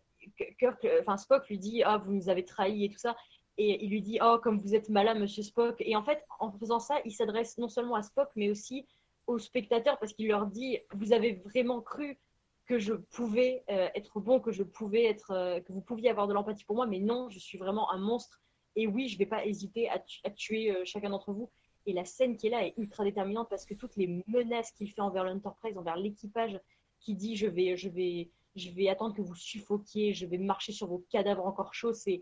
Kirk, 0.59 0.87
enfin 1.01 1.17
Spock 1.17 1.47
lui 1.49 1.57
dit 1.57 1.83
ah 1.83 1.97
vous 1.97 2.11
nous 2.11 2.29
avez 2.29 2.45
trahis 2.45 2.85
et 2.85 2.89
tout 2.89 2.99
ça, 2.99 3.15
et 3.57 3.83
il 3.83 3.89
lui 3.89 4.01
dit 4.01 4.19
oh 4.21 4.39
comme 4.41 4.59
vous 4.59 4.75
êtes 4.75 4.89
malin 4.89 5.15
Monsieur 5.15 5.43
Spock. 5.43 5.75
Et 5.79 5.95
en 5.95 6.03
fait, 6.03 6.23
en 6.39 6.51
faisant 6.51 6.79
ça, 6.79 6.99
il 7.05 7.11
s'adresse 7.11 7.57
non 7.57 7.69
seulement 7.69 7.95
à 7.95 8.03
Spock 8.03 8.29
mais 8.35 8.49
aussi 8.49 8.85
aux 9.27 9.39
spectateurs 9.39 9.97
parce 9.99 10.13
qu'il 10.13 10.27
leur 10.27 10.45
dit 10.45 10.77
vous 10.93 11.13
avez 11.13 11.33
vraiment 11.33 11.81
cru 11.81 12.19
que 12.67 12.79
je 12.79 12.93
pouvais 12.93 13.63
être 13.67 14.19
bon, 14.19 14.39
que 14.39 14.51
je 14.51 14.63
pouvais 14.63 15.05
être, 15.05 15.59
que 15.61 15.71
vous 15.71 15.81
pouviez 15.81 16.09
avoir 16.09 16.27
de 16.27 16.33
l'empathie 16.33 16.65
pour 16.65 16.75
moi, 16.75 16.87
mais 16.87 16.99
non, 16.99 17.29
je 17.29 17.37
suis 17.37 17.59
vraiment 17.59 17.91
un 17.91 17.99
monstre. 17.99 18.41
Et 18.75 18.87
oui, 18.87 19.07
je 19.07 19.17
vais 19.17 19.25
pas 19.25 19.45
hésiter 19.45 19.89
à, 19.89 20.03
à 20.23 20.29
tuer 20.29 20.75
chacun 20.85 21.09
d'entre 21.09 21.31
vous. 21.31 21.49
Et 21.85 21.93
la 21.93 22.05
scène 22.05 22.35
qui 22.35 22.47
est 22.47 22.49
là 22.49 22.65
est 22.65 22.73
ultra 22.77 23.03
déterminante 23.03 23.47
parce 23.49 23.65
que 23.65 23.73
toutes 23.73 23.95
les 23.95 24.23
menaces 24.27 24.71
qu'il 24.71 24.91
fait 24.91 25.01
envers 25.01 25.23
l'Enterprise, 25.23 25.77
envers 25.77 25.97
l'équipage, 25.97 26.59
qui 26.99 27.15
dit 27.15 27.35
je 27.35 27.47
vais, 27.47 27.77
je 27.77 27.89
vais, 27.89 28.29
je 28.55 28.69
vais 28.71 28.89
attendre 28.89 29.15
que 29.15 29.21
vous 29.21 29.35
suffoquiez, 29.35 30.13
je 30.13 30.25
vais 30.25 30.37
marcher 30.37 30.71
sur 30.71 30.87
vos 30.87 31.05
cadavres 31.09 31.45
encore 31.45 31.73
chauds, 31.73 31.93
c'est 31.93 32.21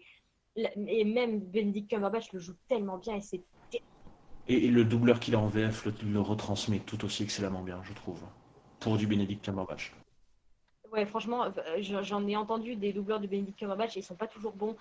et 0.56 1.04
même 1.04 1.40
Benedict 1.40 1.90
Cumberbatch 1.90 2.32
le 2.32 2.40
joue 2.40 2.54
tellement 2.68 3.00
bien 3.00 3.16
et 3.16 3.22
c'est 3.22 3.42
et, 4.48 4.68
le 4.68 4.84
doubleur 4.84 5.20
qu'il 5.20 5.36
a 5.36 5.40
en 5.40 5.48
VF 5.48 5.86
le, 6.04 6.20
retransmet 6.20 6.80
tout 6.80 7.06
aussi 7.06 7.24
excellemment 7.24 7.64
bien, 7.64 7.82
je 7.84 7.94
trouve, 7.94 8.22
pour 8.82 8.98
du 8.98 9.08
Benedict 9.08 9.44
Cumberbatch. 9.44 9.94
Ouais, 10.92 11.06
franchement, 11.06 11.46
euh, 11.46 11.50
j'en 11.80 12.28
ai 12.28 12.36
entendu 12.36 12.76
des 12.76 12.92
doubleurs 12.92 13.22
de 13.22 13.28
Benedict 13.28 13.58
Cumberbatch 13.58 13.96
et 13.96 14.02
ils 14.02 14.04
sont 14.04 14.16
pas 14.16 14.28
toujours 14.28 14.52
bons, 14.52 14.76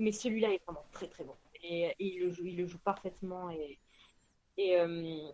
mais 0.00 0.12
celui-là 0.12 0.52
est 0.52 0.62
vraiment 0.66 0.84
très 0.92 1.08
très 1.08 1.24
bon. 1.24 1.34
Et, 1.62 1.94
il, 1.98 2.20
le 2.20 2.30
joue, 2.30 2.46
il 2.46 2.56
le 2.56 2.66
joue 2.66 2.78
parfaitement 2.78 3.50
et, 3.50 3.78
euh, 4.58 5.28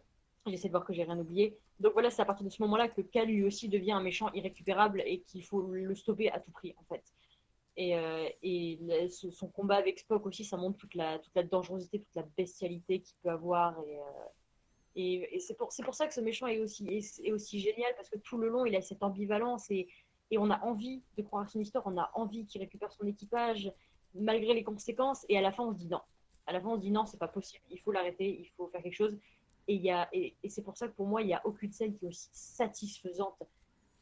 j'essaie 0.46 0.68
de 0.68 0.72
voir 0.72 0.84
que 0.84 0.92
j'ai 0.92 1.04
rien 1.04 1.18
oublié. 1.18 1.58
Donc 1.80 1.94
voilà, 1.94 2.10
c'est 2.10 2.22
à 2.22 2.24
partir 2.24 2.44
de 2.44 2.50
ce 2.50 2.62
moment-là 2.62 2.88
que 2.88 3.00
Cal 3.00 3.26
lui 3.26 3.44
aussi 3.44 3.68
devient 3.68 3.92
un 3.92 4.02
méchant 4.02 4.30
irrécupérable 4.32 5.02
et 5.06 5.20
qu'il 5.20 5.44
faut 5.44 5.62
le 5.62 5.94
stopper 5.94 6.30
à 6.30 6.38
tout 6.40 6.50
prix 6.52 6.74
en 6.78 6.84
fait. 6.84 7.02
Et, 7.76 7.96
euh, 7.96 8.28
son 9.08 9.48
combat 9.48 9.76
avec 9.76 9.98
Spock 9.98 10.26
aussi, 10.26 10.44
ça 10.44 10.56
montre 10.56 10.78
toute 10.78 10.94
la, 10.94 11.18
toute 11.18 11.34
la 11.34 11.42
dangerosité, 11.42 11.98
toute 12.00 12.14
la 12.14 12.22
bestialité 12.36 13.00
qu'il 13.00 13.16
peut 13.22 13.30
avoir. 13.30 13.80
Et, 13.84 13.98
euh, 13.98 15.26
et, 15.32 15.40
c'est 15.40 15.56
pour, 15.56 15.72
ça 15.72 16.06
que 16.06 16.14
ce 16.14 16.20
méchant 16.20 16.46
est 16.46 16.60
aussi, 16.60 16.86
est, 16.88 17.32
aussi 17.32 17.58
génial 17.58 17.92
parce 17.96 18.08
que 18.08 18.18
tout 18.18 18.38
le 18.38 18.48
long, 18.48 18.64
il 18.64 18.76
a 18.76 18.80
cette 18.80 19.02
ambivalence 19.02 19.70
et 19.70 19.88
on 20.36 20.50
a 20.50 20.60
envie 20.62 21.02
de 21.16 21.22
croire 21.22 21.44
à 21.44 21.46
son 21.46 21.60
histoire, 21.60 21.84
on 21.86 21.96
a 21.96 22.10
envie 22.14 22.44
qu'il 22.46 22.60
récupère 22.60 22.92
son 22.92 23.06
équipage 23.06 23.72
malgré 24.14 24.54
les 24.54 24.64
conséquences. 24.64 25.24
Et 25.28 25.38
à 25.38 25.40
la 25.40 25.52
fin, 25.52 25.64
on 25.64 25.72
se 25.72 25.78
dit 25.78 25.88
non, 25.88 26.00
à 26.46 26.52
la 26.52 26.60
fin, 26.60 26.68
on 26.68 26.76
se 26.76 26.80
dit 26.80 26.90
non, 26.90 27.06
c'est 27.06 27.18
pas 27.18 27.28
possible, 27.28 27.64
il 27.70 27.78
faut 27.80 27.92
l'arrêter, 27.92 28.40
il 28.40 28.48
faut 28.56 28.68
faire 28.68 28.82
quelque 28.82 28.94
chose. 28.94 29.18
Et, 29.66 29.74
il 29.74 29.82
y 29.82 29.90
a, 29.90 30.08
et, 30.12 30.34
c'est 30.48 30.62
pour 30.62 30.76
ça 30.76 30.88
que 30.88 30.92
pour 30.92 31.06
moi, 31.06 31.22
il 31.22 31.26
n'y 31.26 31.34
a 31.34 31.40
aucune 31.44 31.72
scène 31.72 31.96
qui 31.96 32.04
est 32.04 32.08
aussi 32.08 32.28
satisfaisante 32.32 33.42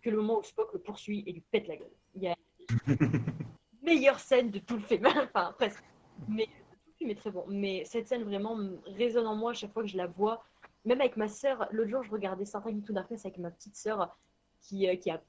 que 0.01 0.11
le 0.11 0.17
moment 0.17 0.39
où 0.39 0.43
Spock 0.43 0.73
le 0.73 0.81
poursuit 0.81 1.23
et 1.27 1.33
lui 1.33 1.43
pète 1.53 1.69
la 1.69 1.77
gueule. 1.77 1.93
Il 2.17 2.23
y 2.23 2.29
a 2.29 2.37
meilleure 3.83 4.19
scène 4.19 4.51
de 4.51 4.59
tout 4.59 4.75
le 4.75 4.83
film, 4.83 5.07
enfin 5.35 5.55
presque. 5.57 5.85
Mais 6.29 6.47
tout 6.47 6.89
le 6.89 6.93
film 6.95 7.11
est 7.11 7.15
très 7.15 7.31
bon. 7.31 7.45
Mais 7.49 7.85
cette 7.85 8.09
scène 8.09 8.25
vraiment 8.25 8.59
résonne 8.87 9.27
en 9.27 9.37
moi 9.37 9.53
chaque 9.55 9.73
fois 9.73 9.83
que 9.83 9.89
je 9.89 9.97
la 9.97 10.09
vois. 10.09 10.45
Même 10.85 11.01
avec 11.01 11.17
ma 11.17 11.29
sœur, 11.29 11.69
l'autre 11.71 11.91
jour, 11.91 12.03
je 12.03 12.11
regardais 12.11 12.45
Star 12.45 12.67
Into 12.67 12.93
Darkness 12.93 13.25
avec 13.25 13.39
ma 13.39 13.53
petite 13.53 13.77
sœur 13.77 14.17
qui, 14.61 14.89
euh, 14.89 14.97
qui 14.97 15.11
a 15.11 15.23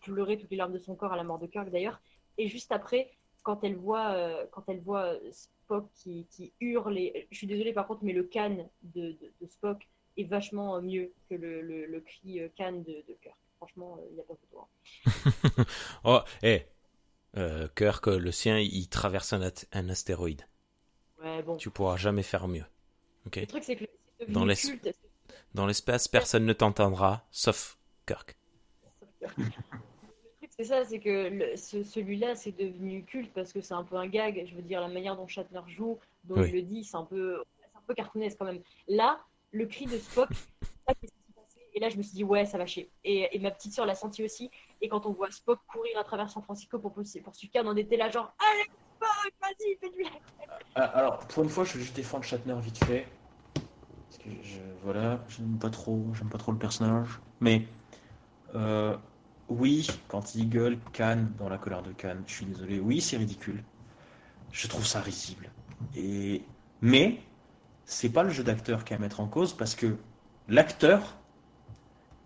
pleuré 0.00 0.38
toutes 0.38 0.50
les 0.50 0.56
larmes 0.56 0.72
de 0.72 0.78
son 0.78 0.94
corps 0.94 1.12
à 1.12 1.16
la 1.16 1.24
mort 1.24 1.40
de 1.40 1.46
Kirk 1.46 1.68
d'ailleurs. 1.70 2.00
Et 2.38 2.48
juste 2.48 2.70
après, 2.70 3.10
quand 3.42 3.64
elle 3.64 3.76
voit, 3.76 4.12
euh, 4.12 4.46
quand 4.50 4.64
elle 4.68 4.80
voit 4.80 5.14
euh, 5.14 5.30
Spock 5.32 5.86
qui, 5.94 6.26
qui 6.30 6.52
hurle, 6.60 6.98
je 7.30 7.36
suis 7.36 7.46
désolée 7.46 7.72
par 7.72 7.86
contre, 7.86 8.04
mais 8.04 8.12
le 8.12 8.24
can 8.24 8.68
de, 8.82 9.16
de, 9.40 9.46
Spock 9.46 9.86
est 10.16 10.24
vachement 10.24 10.80
mieux 10.82 11.12
que 11.28 11.34
le, 11.34 11.62
le, 11.62 12.00
cri 12.00 12.40
can 12.56 12.74
euh, 12.74 12.78
de, 12.78 13.04
de 13.08 13.16
Kirk. 13.22 13.36
Franchement, 13.56 13.98
il 14.08 14.14
n'y 14.14 14.20
a 14.20 14.24
pas 14.24 14.34
photo. 14.34 14.68
Hein. 15.58 15.64
oh, 16.04 16.20
hé, 16.42 16.66
hey. 17.34 17.68
Kirk, 17.76 18.06
le 18.06 18.32
sien, 18.32 18.58
il 18.58 18.88
traverse 18.88 19.32
un, 19.32 19.50
un, 19.72 19.88
astéroïde. 19.88 20.46
Ouais, 21.22 21.42
bon. 21.42 21.56
Tu 21.56 21.70
pourras 21.70 21.96
jamais 21.96 22.22
faire 22.22 22.48
mieux. 22.48 22.64
Ok? 23.26 23.36
Le 23.36 23.46
truc, 23.46 23.62
c'est 23.62 23.76
que 23.76 23.84
dans 25.54 25.66
l'espace, 25.66 26.08
personne 26.08 26.46
ne 26.46 26.52
t'entendra, 26.52 27.26
sauf 27.30 27.78
Kirk. 28.06 28.36
Sauf 28.98 29.08
Kirk. 29.18 29.38
C'est 30.60 30.66
ça, 30.66 30.84
c'est 30.84 30.98
que 30.98 31.56
celui-là, 31.56 32.34
c'est 32.34 32.52
devenu 32.52 33.02
culte 33.04 33.32
parce 33.32 33.50
que 33.50 33.62
c'est 33.62 33.72
un 33.72 33.82
peu 33.82 33.96
un 33.96 34.06
gag. 34.06 34.44
Je 34.46 34.54
veux 34.54 34.60
dire, 34.60 34.82
la 34.82 34.88
manière 34.88 35.16
dont 35.16 35.26
Shatner 35.26 35.62
joue, 35.66 35.98
dont 36.24 36.44
il 36.44 36.52
le 36.52 36.60
dit, 36.60 36.84
c'est 36.84 36.98
un 36.98 37.04
peu, 37.04 37.42
un 37.74 37.80
peu 37.86 37.94
cartoonesque 37.94 38.36
quand 38.38 38.44
même. 38.44 38.60
Là, 38.86 39.20
le 39.52 39.64
cri 39.64 39.86
de 39.86 39.96
Spock, 39.96 40.28
et 41.72 41.80
là, 41.80 41.88
je 41.88 41.96
me 41.96 42.02
suis 42.02 42.12
dit, 42.12 42.24
ouais, 42.24 42.44
ça 42.44 42.58
va 42.58 42.66
chier. 42.66 42.90
Et, 43.04 43.38
ma 43.38 43.50
petite 43.50 43.72
soeur 43.72 43.86
l'a 43.86 43.94
senti 43.94 44.22
aussi. 44.22 44.50
Et 44.82 44.90
quand 44.90 45.06
on 45.06 45.12
voit 45.12 45.30
Spock 45.30 45.60
courir 45.66 45.98
à 45.98 46.04
travers 46.04 46.28
San 46.28 46.42
Francisco 46.42 46.78
pour, 46.78 46.92
pour 46.92 47.06
suivre 47.06 47.32
on 47.64 47.76
était 47.78 47.96
là, 47.96 48.10
genre, 48.10 48.34
allez, 48.38 48.70
Spock, 48.96 49.32
vas-y, 49.40 49.76
fais-lui 49.76 50.06
ah, 50.74 50.84
Alors, 50.84 51.26
pour 51.28 51.42
une 51.42 51.48
fois, 51.48 51.64
je 51.64 51.78
vais 51.78 51.80
juste 51.80 51.96
défendre 51.96 52.24
Shatner 52.24 52.56
vite 52.60 52.84
fait. 52.84 53.06
Parce 53.54 54.18
que, 54.18 54.28
je, 54.42 54.60
voilà, 54.82 55.24
j'aime 55.30 55.58
pas 55.58 55.70
trop, 55.70 56.04
j'aime 56.12 56.28
pas 56.28 56.36
trop 56.36 56.52
le 56.52 56.58
personnage. 56.58 57.18
Mais, 57.40 57.62
euh, 58.54 58.94
oui, 59.50 59.86
quand 60.08 60.34
il 60.34 60.48
gueule 60.48 60.78
Cannes 60.92 61.32
dans 61.38 61.48
la 61.48 61.58
colère 61.58 61.82
de 61.82 61.92
Cannes, 61.92 62.22
je 62.26 62.32
suis 62.32 62.46
désolé. 62.46 62.80
Oui, 62.80 63.00
c'est 63.00 63.16
ridicule. 63.16 63.62
Je 64.52 64.66
trouve 64.68 64.86
ça 64.86 65.00
risible. 65.00 65.50
Et 65.96 66.42
mais 66.80 67.20
c'est 67.84 68.08
pas 68.08 68.22
le 68.22 68.30
jeu 68.30 68.44
d'acteur 68.44 68.84
qui 68.84 68.92
est 68.92 68.96
à 68.96 68.98
mettre 68.98 69.20
en 69.20 69.26
cause 69.26 69.52
parce 69.52 69.74
que 69.74 69.96
l'acteur 70.48 71.16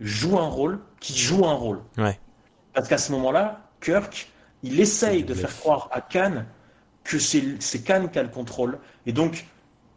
joue 0.01 0.39
un 0.39 0.49
rôle 0.49 0.81
qui 1.01 1.17
joue 1.17 1.47
un 1.47 1.55
rôle. 1.55 1.81
Ouais. 1.97 2.19
Parce 2.73 2.89
qu'à 2.89 2.99
ce 2.99 3.11
moment-là, 3.13 3.69
Kirk, 3.81 4.31
il 4.63 4.81
essaye 4.81 5.25
de 5.25 5.35
faire 5.35 5.57
croire 5.57 5.89
à 5.93 6.01
Cannes 6.01 6.47
que 7.05 7.19
c'est 7.19 7.85
Cannes 7.85 8.11
qui 8.11 8.19
a 8.19 8.23
le 8.23 8.29
contrôle. 8.29 8.79
Et 9.07 9.13
donc, 9.13 9.47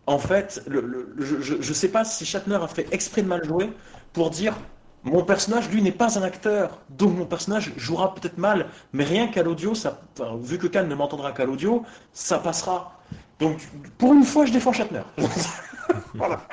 en 0.06 0.19
fait, 0.19 0.64
je 0.67 1.56
ne 1.56 1.73
sais 1.73 1.89
pas 1.89 2.06
si 2.06 2.25
Shatner 2.25 2.56
a 2.56 2.67
fait 2.67 2.88
exprès 2.93 3.22
de 3.22 3.27
mal 3.27 3.43
jouer 3.45 3.72
pour 4.14 4.30
dire 4.30 4.56
mon 5.03 5.24
personnage, 5.24 5.69
lui, 5.69 5.82
n'est 5.82 5.92
pas 5.92 6.17
un 6.19 6.24
acteur, 6.24 6.80
donc 6.90 7.16
mon 7.16 7.26
personnage 7.26 7.74
jouera 7.77 8.14
peut-être 8.14 8.38
mal, 8.38 8.69
mais 8.93 9.03
rien 9.03 9.27
qu'à 9.27 9.43
l'audio, 9.43 9.74
ça, 9.76 10.01
vu 10.40 10.58
que 10.58 10.67
Khan 10.67 10.85
ne 10.85 10.95
m'entendra 10.95 11.32
qu'à 11.32 11.45
l'audio, 11.45 11.85
ça 12.11 12.40
passera. 12.40 13.00
Donc, 13.40 13.61
pour 13.98 14.14
une 14.14 14.24
fois, 14.24 14.45
je 14.45 14.53
défends 14.53 14.74
Shatner. 14.74 15.03
voilà. 16.14 16.48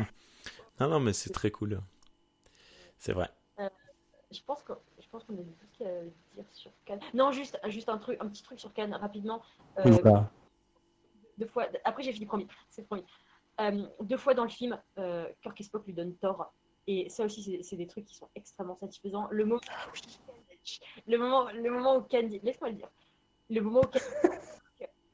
Non, 0.79 0.89
non, 0.89 1.01
mais 1.01 1.13
c'est 1.13 1.33
très 1.33 1.51
cool. 1.51 1.81
C'est 2.99 3.13
vrai. 3.13 3.31
Euh, 3.59 3.69
je 4.31 4.41
pense 4.43 4.63
qu'on 4.63 4.75
a 4.75 5.43
dit 5.43 5.55
tout 5.55 5.67
ce 5.67 5.77
qu'il 5.77 5.87
y 5.87 5.89
a 5.89 5.93
à 5.93 6.03
dire 6.35 6.45
sur 6.53 6.71
Khan. 6.87 6.99
Non, 7.15 7.33
juste, 7.33 7.59
juste 7.69 7.89
un, 7.89 7.99
truc, 7.99 8.19
un 8.21 8.29
petit 8.29 8.43
truc 8.43 8.61
sur 8.61 8.73
Khan, 8.75 8.91
rapidement. 9.01 9.43
Euh, 9.79 10.21
deux 11.39 11.47
fois, 11.47 11.67
après, 11.85 12.03
j'ai 12.03 12.13
fini, 12.13 12.27
promis. 12.27 12.47
C'est 12.71 12.87
promis. 12.87 13.05
Euh, 13.61 13.87
deux 14.03 14.17
fois 14.17 14.35
dans 14.35 14.45
le 14.45 14.51
film, 14.51 14.79
Kirk 14.97 15.61
et 15.61 15.65
Spock 15.65 15.87
lui 15.87 15.95
donnent 15.95 16.15
tort 16.17 16.53
et 16.87 17.09
ça 17.09 17.25
aussi, 17.25 17.63
c'est 17.63 17.77
des 17.77 17.87
trucs 17.87 18.05
qui 18.05 18.15
sont 18.15 18.29
extrêmement 18.35 18.77
satisfaisants. 18.77 19.27
Le 19.31 19.45
moment, 19.45 19.61
le 21.07 21.19
moment, 21.19 21.51
le 21.51 21.71
moment 21.71 21.97
où 21.97 22.03
Candy, 22.03 22.41
laisse-moi 22.43 22.71
le 22.71 22.77
dire, 22.77 22.91
le 23.51 23.61
moment 23.61 23.81
où 23.81 23.87
Candy, 23.87 24.05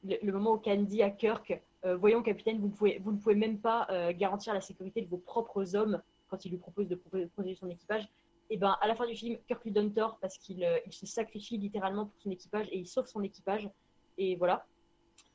le, 0.21 0.31
moment 0.31 0.53
où 0.53 0.57
Candy 0.57 1.01
à 1.01 1.09
Kirk, 1.09 1.61
euh, 1.85 1.95
voyons 1.95 2.21
capitaine, 2.23 2.59
vous 2.59 2.67
ne 2.67 2.73
pouvez, 2.73 2.99
vous 2.99 3.11
ne 3.11 3.17
pouvez 3.17 3.35
même 3.35 3.59
pas 3.59 3.87
euh, 3.89 4.11
garantir 4.13 4.53
la 4.53 4.61
sécurité 4.61 5.01
de 5.01 5.07
vos 5.07 5.17
propres 5.17 5.75
hommes 5.75 6.01
quand 6.29 6.45
il 6.45 6.51
lui 6.51 6.57
propose 6.57 6.87
de 6.87 6.95
protéger 6.95 7.55
son 7.55 7.69
équipage. 7.69 8.07
Et 8.49 8.57
ben 8.57 8.77
à 8.81 8.87
la 8.87 8.95
fin 8.95 9.07
du 9.07 9.15
film, 9.15 9.37
Kirk 9.47 9.63
lui 9.63 9.71
donne 9.71 9.93
tort 9.93 10.17
parce 10.19 10.37
qu'il 10.37 10.63
euh, 10.63 10.77
il 10.85 10.91
se 10.91 11.05
sacrifie 11.05 11.57
littéralement 11.57 12.05
pour 12.05 12.21
son 12.21 12.31
équipage 12.31 12.67
et 12.71 12.77
il 12.77 12.87
sauve 12.87 13.07
son 13.07 13.23
équipage. 13.23 13.69
Et 14.17 14.35
voilà. 14.35 14.65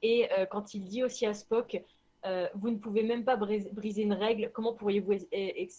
Et 0.02 0.28
quand 0.50 0.74
il 0.74 0.84
dit 0.84 1.02
aussi 1.02 1.24
à 1.24 1.32
Spock, 1.32 1.82
euh, 2.26 2.48
vous 2.54 2.70
ne 2.70 2.76
pouvez 2.76 3.02
même 3.02 3.24
pas 3.24 3.36
briser 3.36 4.02
une 4.02 4.12
règle. 4.12 4.50
Comment 4.52 4.74
pourriez-vous 4.74 5.12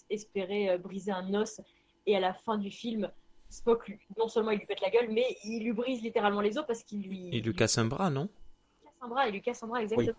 espérer 0.10 0.70
euh, 0.70 0.78
briser 0.78 1.12
un 1.12 1.34
os 1.34 1.62
et 2.06 2.16
à 2.16 2.20
la 2.20 2.34
fin 2.34 2.58
du 2.58 2.72
film, 2.72 3.12
Spock, 3.50 3.98
non 4.18 4.28
seulement 4.28 4.52
il 4.52 4.60
lui 4.60 4.66
pète 4.66 4.82
la 4.82 4.90
gueule, 4.90 5.10
mais 5.12 5.38
il 5.44 5.64
lui 5.64 5.74
brise 5.74 6.02
littéralement 6.02 6.42
les 6.42 6.58
os 6.58 6.66
parce 6.66 6.84
qu'il 6.84 7.02
lui. 7.02 7.30
Il 7.32 7.44
lui 7.44 7.54
casse 7.54 7.78
un 7.78 7.86
bras, 7.86 8.10
non? 8.10 8.30
Il 8.82 8.86
casse 8.86 8.96
un 9.02 9.08
bras, 9.08 9.28
il 9.28 9.34
lui 9.34 9.42
casse 9.42 9.64
un 9.64 9.68
bras, 9.68 9.82
exactement. 9.82 10.18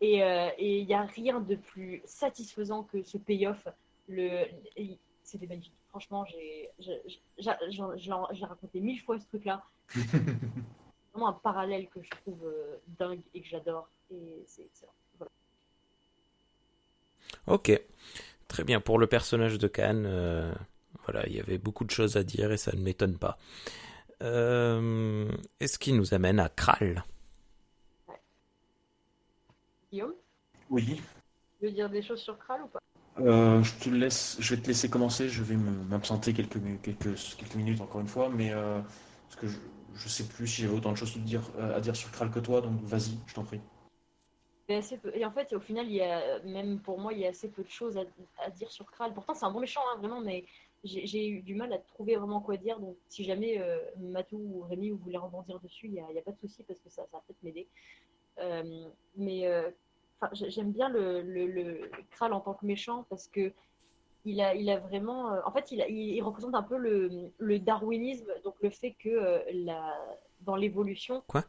Et 0.00 0.22
il 0.58 0.86
n'y 0.86 0.94
a 0.94 1.02
rien 1.02 1.40
de 1.40 1.56
plus 1.56 2.00
satisfaisant 2.04 2.84
que 2.84 3.02
ce 3.02 3.18
payoff. 3.18 3.68
Le... 4.08 4.46
C'était 5.22 5.46
magnifique. 5.46 5.74
Franchement, 5.90 6.24
j'ai 6.26 6.70
raconté 8.44 8.80
mille 8.80 9.00
fois 9.00 9.18
ce 9.18 9.26
truc-là. 9.26 9.62
vraiment 11.12 11.28
un 11.28 11.32
parallèle 11.32 11.88
que 11.88 12.02
je 12.02 12.10
trouve 12.10 12.44
euh, 12.44 12.76
dingue 12.98 13.22
et 13.34 13.40
que 13.40 13.48
j'adore. 13.48 13.88
Et 14.10 14.42
c'est 14.46 14.62
excellent. 14.62 14.92
Ok, 17.46 17.72
très 18.48 18.64
bien. 18.64 18.80
Pour 18.80 18.98
le 18.98 19.06
personnage 19.06 19.58
de 19.58 19.68
Khan, 19.68 20.02
euh, 20.04 20.52
voilà, 21.04 21.26
il 21.26 21.34
y 21.34 21.40
avait 21.40 21.58
beaucoup 21.58 21.84
de 21.84 21.90
choses 21.90 22.16
à 22.16 22.22
dire 22.22 22.52
et 22.52 22.56
ça 22.56 22.72
ne 22.72 22.80
m'étonne 22.80 23.18
pas. 23.18 23.38
Euh, 24.22 25.30
Est-ce 25.60 25.78
qui 25.78 25.92
nous 25.92 26.14
amène 26.14 26.38
à 26.40 26.48
Kral? 26.48 27.04
Guillaume? 29.90 30.14
Oui. 30.68 31.00
Tu 31.58 31.66
veux 31.66 31.72
dire 31.72 31.90
des 31.90 32.02
choses 32.02 32.20
sur 32.20 32.38
Kral 32.38 32.62
ou 32.62 32.68
pas? 32.68 32.78
Euh, 33.18 33.62
je, 33.62 33.74
te 33.74 33.90
laisse, 33.90 34.36
je 34.40 34.54
vais 34.54 34.62
te 34.62 34.66
laisser 34.68 34.88
commencer, 34.88 35.28
je 35.28 35.42
vais 35.42 35.56
m'absenter 35.56 36.32
quelques, 36.32 36.60
quelques, 36.82 37.16
quelques 37.36 37.54
minutes 37.54 37.80
encore 37.80 38.00
une 38.00 38.08
fois, 38.08 38.30
mais 38.30 38.50
euh, 38.52 38.80
parce 39.28 39.36
que 39.36 39.46
je, 39.48 39.56
je 39.94 40.08
sais 40.08 40.24
plus 40.24 40.46
si 40.46 40.62
j'avais 40.62 40.74
autant 40.74 40.92
de 40.92 40.96
choses 40.96 41.14
à 41.16 41.18
dire, 41.20 41.42
euh, 41.58 41.76
à 41.76 41.80
dire 41.80 41.96
sur 41.96 42.10
Kral 42.12 42.30
que 42.30 42.38
toi, 42.38 42.60
donc 42.60 42.80
vas-y, 42.82 43.18
je 43.26 43.34
t'en 43.34 43.44
prie. 43.44 43.60
Et 45.14 45.24
en 45.24 45.30
fait, 45.30 45.52
au 45.52 45.60
final, 45.60 45.86
il 45.86 45.94
y 45.94 46.02
a, 46.02 46.40
même 46.40 46.80
pour 46.80 46.98
moi, 46.98 47.12
il 47.12 47.20
y 47.20 47.26
a 47.26 47.30
assez 47.30 47.48
peu 47.48 47.62
de 47.62 47.68
choses 47.68 47.98
à, 48.38 48.50
dire 48.50 48.70
sur 48.70 48.90
Kral. 48.90 49.12
Pourtant, 49.12 49.34
c'est 49.34 49.44
un 49.44 49.50
bon 49.50 49.60
méchant, 49.60 49.80
hein, 49.92 49.98
vraiment, 49.98 50.20
mais 50.20 50.44
j'ai 50.84 51.28
eu 51.28 51.42
du 51.42 51.54
mal 51.54 51.72
à 51.72 51.78
trouver 51.78 52.16
vraiment 52.16 52.40
quoi 52.40 52.56
dire. 52.56 52.78
Donc, 52.80 52.96
si 53.08 53.24
jamais 53.24 53.60
euh, 53.60 53.78
Matou 53.98 54.38
ou 54.38 54.62
Rémi 54.62 54.90
vous 54.90 54.98
voulez 54.98 55.18
rebondir 55.18 55.60
dessus, 55.60 55.86
il 55.86 55.92
n'y 55.92 56.00
a, 56.00 56.06
a, 56.06 56.22
pas 56.22 56.32
de 56.32 56.38
souci 56.38 56.62
parce 56.62 56.80
que 56.80 56.88
ça, 56.88 57.02
ça 57.02 57.08
va 57.12 57.22
peut-être 57.26 57.42
m'aider. 57.42 57.66
Euh, 58.38 58.88
mais 59.16 59.46
j'aime 60.32 60.72
bien 60.72 60.88
le, 60.88 61.22
le, 61.22 61.46
le, 61.46 61.90
Kral 62.10 62.32
en 62.32 62.40
tant 62.40 62.54
que 62.54 62.64
méchant 62.64 63.04
parce 63.10 63.26
que 63.26 63.52
il 64.24 64.40
a, 64.40 64.54
il 64.54 64.68
a 64.70 64.78
vraiment. 64.78 65.32
Euh, 65.32 65.40
en 65.44 65.52
fait, 65.52 65.72
il, 65.72 65.84
il, 65.88 66.20
représente 66.22 66.54
un 66.54 66.62
peu 66.62 66.76
le, 66.76 67.30
le, 67.38 67.58
darwinisme, 67.58 68.30
donc 68.44 68.54
le 68.62 68.70
fait 68.70 68.92
que 68.92 69.08
euh, 69.08 69.38
la, 69.52 69.96
dans 70.42 70.56
l'évolution. 70.56 71.22
Quoi? 71.26 71.44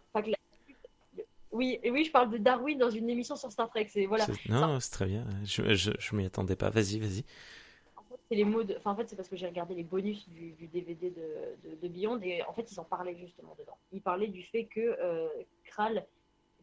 Oui, 1.52 1.80
et 1.84 1.92
oui, 1.92 2.06
je 2.06 2.12
parle 2.12 2.32
de 2.32 2.38
Darwin 2.38 2.78
dans 2.78 2.90
une 2.90 3.10
émission 3.10 3.36
sur 3.36 3.52
Star 3.52 3.70
Trek. 3.70 3.88
C'est 3.90 4.06
voilà. 4.06 4.26
Non, 4.48 4.80
c'est 4.80 4.92
très 4.92 5.06
bien. 5.06 5.26
Je, 5.44 5.74
je, 5.74 5.92
je 5.98 6.16
m'y 6.16 6.26
attendais 6.26 6.56
pas. 6.56 6.70
Vas-y, 6.70 7.00
vas-y. 7.00 7.24
En 7.98 8.04
fait, 8.04 8.20
c'est 8.30 8.36
les 8.36 8.46
mots. 8.46 8.64
De... 8.64 8.76
Enfin, 8.78 8.92
en 8.92 8.96
fait, 8.96 9.10
c'est 9.10 9.16
parce 9.16 9.28
que 9.28 9.36
j'ai 9.36 9.48
regardé 9.48 9.76
les 9.76 9.84
bonus 9.84 10.28
du, 10.30 10.52
du 10.52 10.68
DVD 10.68 11.10
de, 11.10 11.70
de, 11.70 11.76
de, 11.76 11.88
Beyond 11.88 12.20
et 12.22 12.42
en 12.44 12.54
fait, 12.54 12.72
ils 12.72 12.80
en 12.80 12.86
parlaient 12.86 13.18
justement 13.18 13.56
dedans. 13.60 13.78
Ils 13.92 14.02
parlaient 14.02 14.28
du 14.28 14.44
fait 14.44 14.66
que 14.66 14.80
euh, 14.80 15.28
Kral 15.66 16.06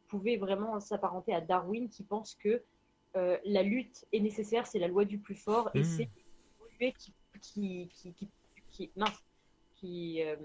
pouvait 0.09 0.39
vraiment 0.39 0.81
s'apparenter 0.81 1.35
à 1.35 1.41
Darwin, 1.41 1.89
qui 1.89 2.03
pense 2.03 2.35
que 2.35 2.63
euh, 3.17 3.37
la 3.45 3.63
lutte 3.63 4.07
est 4.13 4.21
nécessaire, 4.21 4.67
c'est 4.67 4.79
la 4.79 4.89
loi 4.89 5.05
du 5.05 5.19
plus 5.19 5.35
fort, 5.35 5.71
et 5.75 5.81
hmm. 5.81 5.85
c'est 5.85 6.09
qui, 6.79 7.13
qui, 7.41 7.89
qui, 7.93 8.13
qui, 8.13 8.29
qui, 8.71 8.91
mince, 8.97 9.23
qui, 9.75 10.23
euh, 10.23 10.37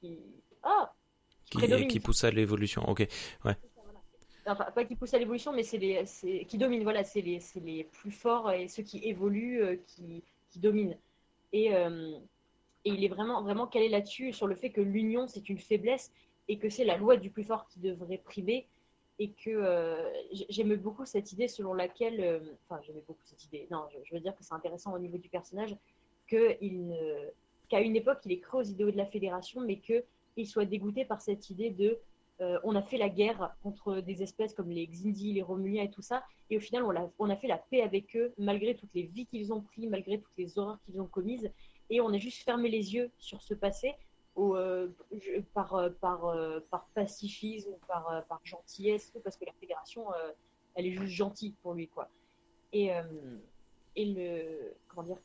qui, 0.00 0.18
ah, 0.62 0.92
qui, 1.50 1.86
qui, 1.88 2.00
pousse 2.00 2.24
à 2.24 2.30
l'évolution. 2.30 2.88
Ok, 2.88 3.06
ouais. 3.44 3.56
Pas 4.44 4.84
qui 4.84 4.96
pousse 4.96 5.14
à 5.14 5.18
l'évolution, 5.18 5.52
mais 5.52 5.62
c'est 5.62 5.78
les, 5.78 6.04
qui 6.46 6.58
domine. 6.58 6.82
Voilà, 6.82 7.04
c'est 7.04 7.20
les, 7.20 7.40
les 7.56 7.84
plus 7.84 8.10
forts 8.10 8.50
et 8.52 8.68
ceux 8.68 8.82
qui 8.82 8.98
évoluent 9.04 9.62
euh, 9.62 9.76
qui, 9.86 10.22
qui 10.50 10.58
dominent. 10.58 10.96
Et, 11.52 11.66
et 12.84 12.90
il 12.90 13.04
est 13.04 13.08
vraiment, 13.08 13.42
vraiment 13.42 13.66
calé 13.66 13.88
là-dessus 13.88 14.32
sur 14.32 14.46
le 14.46 14.54
fait 14.54 14.70
que 14.70 14.80
l'union 14.80 15.26
c'est 15.26 15.48
une 15.48 15.58
faiblesse 15.58 16.12
et 16.46 16.58
que 16.58 16.68
c'est 16.68 16.84
la 16.84 16.96
loi 16.96 17.16
du 17.16 17.30
plus 17.30 17.44
fort 17.44 17.66
qui 17.66 17.80
devrait 17.80 18.18
primer 18.18 18.68
et 19.20 19.30
que 19.32 19.50
euh, 19.50 20.10
j'aime 20.48 20.74
beaucoup 20.76 21.04
cette 21.04 21.32
idée 21.32 21.46
selon 21.46 21.74
laquelle, 21.74 22.20
euh, 22.20 22.40
enfin 22.64 22.80
j'aimais 22.82 23.04
beaucoup 23.06 23.20
cette 23.24 23.44
idée, 23.44 23.68
non, 23.70 23.86
je, 24.04 24.14
veux 24.14 24.20
dire 24.20 24.34
que 24.34 24.42
c'est 24.42 24.54
intéressant 24.54 24.94
au 24.94 24.98
niveau 24.98 25.18
du 25.18 25.28
personnage, 25.28 25.76
qu'à 26.26 26.56
une 26.60 27.96
époque 27.96 28.20
il 28.24 28.32
est 28.32 28.40
creux 28.40 28.60
aux 28.60 28.66
idéaux 28.66 28.90
de 28.90 28.96
la 28.96 29.04
fédération, 29.04 29.60
mais 29.60 29.78
qu'il 29.78 30.46
soit 30.46 30.64
dégoûté 30.64 31.04
par 31.04 31.20
cette 31.20 31.50
idée 31.50 31.68
de 31.68 31.98
euh, 32.40 32.58
on 32.64 32.74
a 32.74 32.82
fait 32.82 32.96
la 32.96 33.08
guerre 33.08 33.54
contre 33.62 34.00
des 34.00 34.22
espèces 34.22 34.54
comme 34.54 34.70
les 34.70 34.86
Xindi, 34.86 35.32
les 35.32 35.42
Romuliens 35.42 35.82
et 35.82 35.90
tout 35.90 36.02
ça, 36.02 36.24
et 36.48 36.56
au 36.56 36.60
final 36.60 36.84
on 37.18 37.30
a, 37.30 37.36
fait 37.36 37.48
la 37.48 37.58
paix 37.58 37.82
avec 37.82 38.16
eux 38.16 38.32
malgré 38.38 38.74
toutes 38.74 38.94
les 38.94 39.02
vies 39.02 39.26
qu'ils 39.26 39.52
ont 39.52 39.60
prises, 39.60 39.90
malgré 39.90 40.18
toutes 40.18 40.36
les 40.38 40.58
horreurs 40.58 40.78
qu'ils 40.84 41.00
ont 41.00 41.06
commises, 41.06 41.50
et 41.90 42.00
on 42.00 42.08
a 42.08 42.18
juste 42.18 42.42
fermé 42.42 42.68
les 42.70 42.94
yeux 42.94 43.10
sur 43.18 43.42
ce 43.42 43.54
passé 43.54 43.94
euh, 44.38 44.88
par, 45.52 45.74
euh, 45.74 45.90
par, 46.00 46.34
par 46.70 46.86
pacifisme 46.94 47.72
par, 47.86 48.24
par 48.26 48.40
gentillesse, 48.44 49.12
parce 49.22 49.36
que 49.36 49.44
la 49.44 49.52
fédération, 49.52 50.06
elle 50.74 50.86
est 50.86 50.92
juste 50.92 51.12
gentille 51.12 51.54
pour 51.62 51.74
lui, 51.74 51.88
quoi. 51.88 52.08
Et, 52.72 52.90
et 53.96 54.04
le. 54.06 54.72
Comment 54.88 55.02
dire 55.02 55.18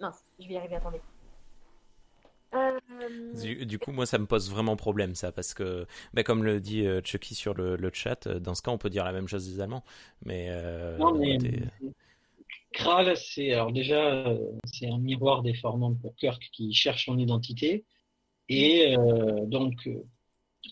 Mince, 0.00 0.22
je 0.38 0.46
vais 0.46 0.54
y 0.54 0.56
arriver, 0.56 0.76
attendez. 0.76 1.00
Du, 3.34 3.78
coup, 3.78 3.92
moi, 3.92 4.06
ça 4.06 4.18
me 4.18 4.26
pose 4.26 4.50
vraiment 4.50 4.76
problème, 4.76 5.14
ça, 5.14 5.32
parce 5.32 5.54
que, 5.54 5.86
ben, 6.14 6.24
comme 6.24 6.42
le 6.44 6.60
dit 6.60 6.84
Chucky 7.04 7.34
sur 7.34 7.54
le, 7.54 7.76
le, 7.76 7.90
chat, 7.92 8.26
dans 8.26 8.54
ce 8.54 8.62
cas, 8.62 8.70
on 8.70 8.78
peut 8.78 8.90
dire 8.90 9.04
la 9.04 9.12
même 9.12 9.28
chose 9.28 9.48
des 9.48 9.60
Allemands. 9.60 9.84
Mais, 10.24 10.50
non, 10.98 11.14
mais 11.14 11.38
Kral, 12.72 13.16
c'est 13.16 13.52
alors 13.52 13.72
déjà 13.72 14.24
c'est 14.64 14.88
un 14.88 14.98
miroir 14.98 15.42
déformant 15.42 15.94
pour 15.94 16.14
Kirk 16.16 16.48
qui 16.52 16.72
cherche 16.72 17.06
son 17.06 17.18
identité 17.18 17.84
et 18.48 18.96
euh, 18.96 19.46
donc 19.46 19.74
euh, 19.86 20.04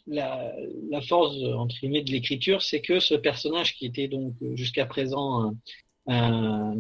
la, 0.07 0.53
la, 0.91 1.01
force 1.01 1.37
entre 1.43 1.75
guillemets 1.81 2.03
de 2.03 2.11
l'écriture, 2.11 2.63
c'est 2.63 2.81
que 2.81 3.01
ce 3.01 3.15
personnage 3.15 3.75
qui 3.75 3.87
était 3.87 4.09
donc 4.09 4.35
jusqu'à 4.55 4.87
présent 4.87 5.55
un, 6.07 6.77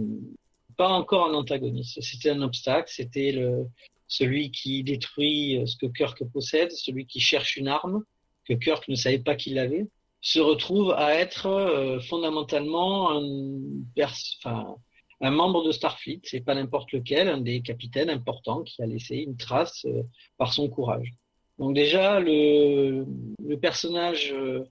pas 0.76 0.88
encore 0.88 1.30
un 1.30 1.34
antagoniste, 1.34 2.00
c'était 2.02 2.30
un 2.30 2.42
obstacle, 2.42 2.90
c'était 2.92 3.32
le 3.32 3.66
celui 4.08 4.50
qui 4.50 4.84
détruit 4.84 5.62
ce 5.66 5.76
que 5.76 5.86
Kirk 5.86 6.22
possède, 6.32 6.70
celui 6.72 7.06
qui 7.06 7.20
cherche 7.20 7.56
une 7.56 7.68
arme 7.68 8.04
que 8.46 8.54
Kirk 8.54 8.88
ne 8.88 8.94
savait 8.94 9.18
pas 9.18 9.34
qu'il 9.34 9.58
avait, 9.58 9.86
se 10.20 10.38
retrouve 10.38 10.92
à 10.92 11.14
être 11.14 11.46
euh, 11.46 12.00
fondamentalement 12.00 13.10
un, 13.12 13.22
membre 15.30 15.64
de 15.64 15.72
Starfleet, 15.72 16.20
c'est 16.24 16.44
pas 16.44 16.54
n'importe 16.54 16.92
lequel, 16.92 17.28
un 17.28 17.40
des 17.40 17.62
capitaines 17.62 18.10
importants 18.10 18.62
qui 18.62 18.82
a 18.82 18.86
laissé 18.86 19.16
une 19.16 19.36
trace 19.36 19.84
euh, 19.86 20.02
par 20.36 20.52
son 20.52 20.68
courage. 20.68 21.12
Donc 21.58 21.74
déjà, 21.74 22.20
le, 22.20 23.06
personnage 23.60 24.32
euh, 24.32 24.64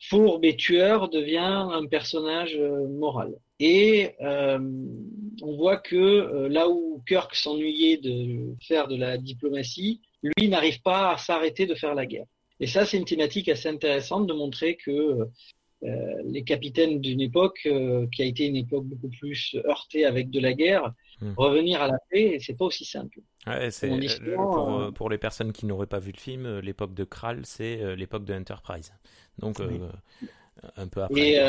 fourbe 0.00 0.44
et 0.44 0.56
tueur 0.56 1.08
devient 1.08 1.68
un 1.72 1.86
personnage 1.86 2.56
euh, 2.56 2.88
moral. 2.88 3.34
Et 3.64 4.16
euh, 4.20 4.58
on 5.40 5.56
voit 5.56 5.76
que 5.76 6.48
là 6.48 6.68
où 6.68 7.00
Kirk 7.06 7.32
s'ennuyait 7.32 7.96
de 7.96 8.56
faire 8.60 8.88
de 8.88 8.96
la 8.96 9.18
diplomatie, 9.18 10.00
lui 10.24 10.48
n'arrive 10.48 10.82
pas 10.82 11.12
à 11.12 11.16
s'arrêter 11.16 11.66
de 11.66 11.76
faire 11.76 11.94
la 11.94 12.04
guerre. 12.04 12.26
Et 12.58 12.66
ça, 12.66 12.84
c'est 12.84 12.96
une 12.96 13.04
thématique 13.04 13.48
assez 13.48 13.68
intéressante 13.68 14.26
de 14.26 14.32
montrer 14.32 14.76
que 14.76 14.90
euh, 14.90 16.22
les 16.24 16.42
capitaines 16.42 17.00
d'une 17.00 17.20
époque 17.20 17.60
euh, 17.66 18.08
qui 18.10 18.22
a 18.22 18.24
été 18.24 18.46
une 18.46 18.56
époque 18.56 18.84
beaucoup 18.84 19.10
plus 19.10 19.56
heurtée 19.64 20.06
avec 20.06 20.30
de 20.30 20.40
la 20.40 20.54
guerre, 20.54 20.92
hmm. 21.20 21.34
revenir 21.36 21.82
à 21.82 21.86
la 21.86 21.98
paix, 22.10 22.38
c'est 22.40 22.58
pas 22.58 22.64
aussi 22.64 22.84
simple. 22.84 23.20
Ouais, 23.46 23.68
pour, 24.34 24.92
pour, 24.92 25.08
les 25.08 25.18
personnes 25.18 25.52
qui 25.52 25.66
n'auraient 25.66 25.86
pas 25.86 26.00
vu 26.00 26.10
le 26.10 26.20
film, 26.20 26.58
l'époque 26.58 26.94
de 26.94 27.04
Kral, 27.04 27.42
c'est 27.44 27.94
l'époque 27.94 28.24
de 28.24 28.34
Enterprise. 28.34 28.92
Donc 29.38 29.60
un 30.76 30.88
peu 30.88 31.02
après. 31.02 31.20
Et, 31.20 31.40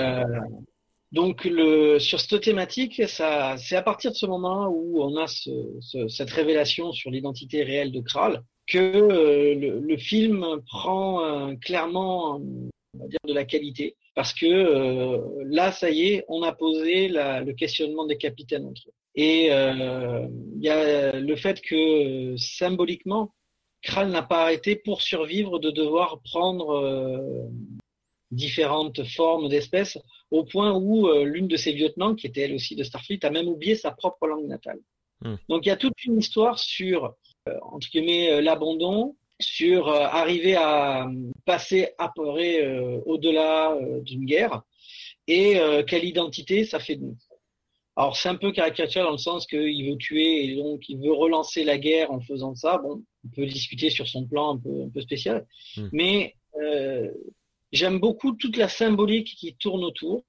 donc 1.13 1.45
le, 1.45 1.99
sur 1.99 2.19
cette 2.19 2.41
thématique, 2.41 3.01
c'est 3.07 3.23
à 3.23 3.81
partir 3.81 4.11
de 4.11 4.17
ce 4.17 4.25
moment 4.25 4.67
où 4.67 5.01
on 5.01 5.15
a 5.15 5.27
ce, 5.27 5.51
ce, 5.79 6.09
cette 6.09 6.31
révélation 6.31 6.91
sur 6.91 7.09
l'identité 7.09 7.63
réelle 7.63 7.93
de 7.93 8.01
Kral 8.01 8.43
que 8.67 9.57
le, 9.57 9.79
le, 9.79 9.97
film 9.97 10.45
prend 10.65 11.55
clairement, 11.57 12.41
on 12.93 12.99
va 12.99 13.07
dire, 13.07 13.19
de 13.25 13.33
la 13.33 13.45
qualité 13.45 13.95
parce 14.15 14.33
que 14.33 14.45
euh, 14.45 15.43
là, 15.45 15.71
ça 15.71 15.89
y 15.89 16.13
est, 16.13 16.25
on 16.27 16.43
a 16.43 16.53
posé 16.53 17.07
la, 17.07 17.41
le 17.41 17.53
questionnement 17.53 18.05
des 18.05 18.17
capitaines 18.17 18.65
entre 18.65 18.81
eux. 18.87 18.93
Et 19.15 19.51
euh, 19.51 20.27
il 20.55 20.63
y 20.63 20.69
a 20.69 21.19
le 21.19 21.35
fait 21.35 21.61
que 21.61 22.35
symboliquement, 22.37 23.33
Kral 23.81 24.09
n'a 24.09 24.23
pas 24.23 24.43
arrêté 24.43 24.75
pour 24.75 25.01
survivre 25.01 25.59
de 25.59 25.71
devoir 25.71 26.21
prendre 26.23 26.71
euh, 26.71 27.43
différentes 28.33 29.03
formes 29.03 29.49
d'espèces, 29.49 29.97
au 30.31 30.43
point 30.43 30.73
où 30.73 31.07
l'une 31.23 31.47
de 31.47 31.57
ses 31.57 31.73
lieutenants, 31.73 32.15
qui 32.15 32.27
était 32.27 32.41
elle 32.41 32.55
aussi 32.55 32.75
de 32.75 32.83
Starfleet, 32.83 33.23
a 33.23 33.29
même 33.29 33.47
oublié 33.47 33.75
sa 33.75 33.91
propre 33.91 34.27
langue 34.27 34.47
natale. 34.47 34.79
Hmm. 35.21 35.35
Donc 35.49 35.65
il 35.65 35.69
y 35.69 35.71
a 35.71 35.77
toute 35.77 36.03
une 36.05 36.19
histoire 36.19 36.59
sur, 36.59 37.15
entre 37.61 37.89
guillemets, 37.89 38.41
l'abandon, 38.41 39.15
sur 39.43 39.89
euh, 39.89 40.01
arriver 40.01 40.55
à 40.55 41.07
passer 41.45 41.89
à 41.97 42.11
peu 42.13 42.25
près 42.25 42.63
euh, 42.63 42.99
au-delà 43.05 43.73
euh, 43.73 44.01
d'une 44.01 44.25
guerre 44.25 44.61
et 45.27 45.55
quelle 45.87 46.03
identité 46.03 46.65
ça 46.65 46.79
fait 46.79 46.97
de 46.97 47.05
nous. 47.05 47.17
Alors 47.95 48.17
c'est 48.17 48.27
un 48.27 48.35
peu 48.35 48.51
caricatural 48.51 49.05
dans 49.05 49.13
le 49.13 49.17
sens 49.17 49.47
qu'il 49.47 49.89
veut 49.89 49.95
tuer 49.95 50.43
et 50.43 50.55
donc 50.57 50.89
il 50.89 50.99
veut 50.99 51.13
relancer 51.13 51.63
la 51.63 51.77
guerre 51.77 52.11
en 52.11 52.19
faisant 52.19 52.55
ça. 52.55 52.77
Bon, 52.77 53.01
on 53.23 53.29
peut 53.29 53.45
discuter 53.45 53.89
sur 53.89 54.05
son 54.05 54.27
plan 54.27 54.55
un 54.55 54.57
peu, 54.57 54.83
un 54.83 54.89
peu 54.89 54.99
spécial, 54.99 55.47
hmm. 55.77 55.87
mais 55.93 56.35
euh, 56.61 57.09
j'aime 57.73 57.99
beaucoup 57.99 58.31
toute 58.31 58.55
la 58.55 58.69
symbolique 58.69 59.35
qui 59.37 59.53
tourne 59.55 59.83
autour 59.83 60.23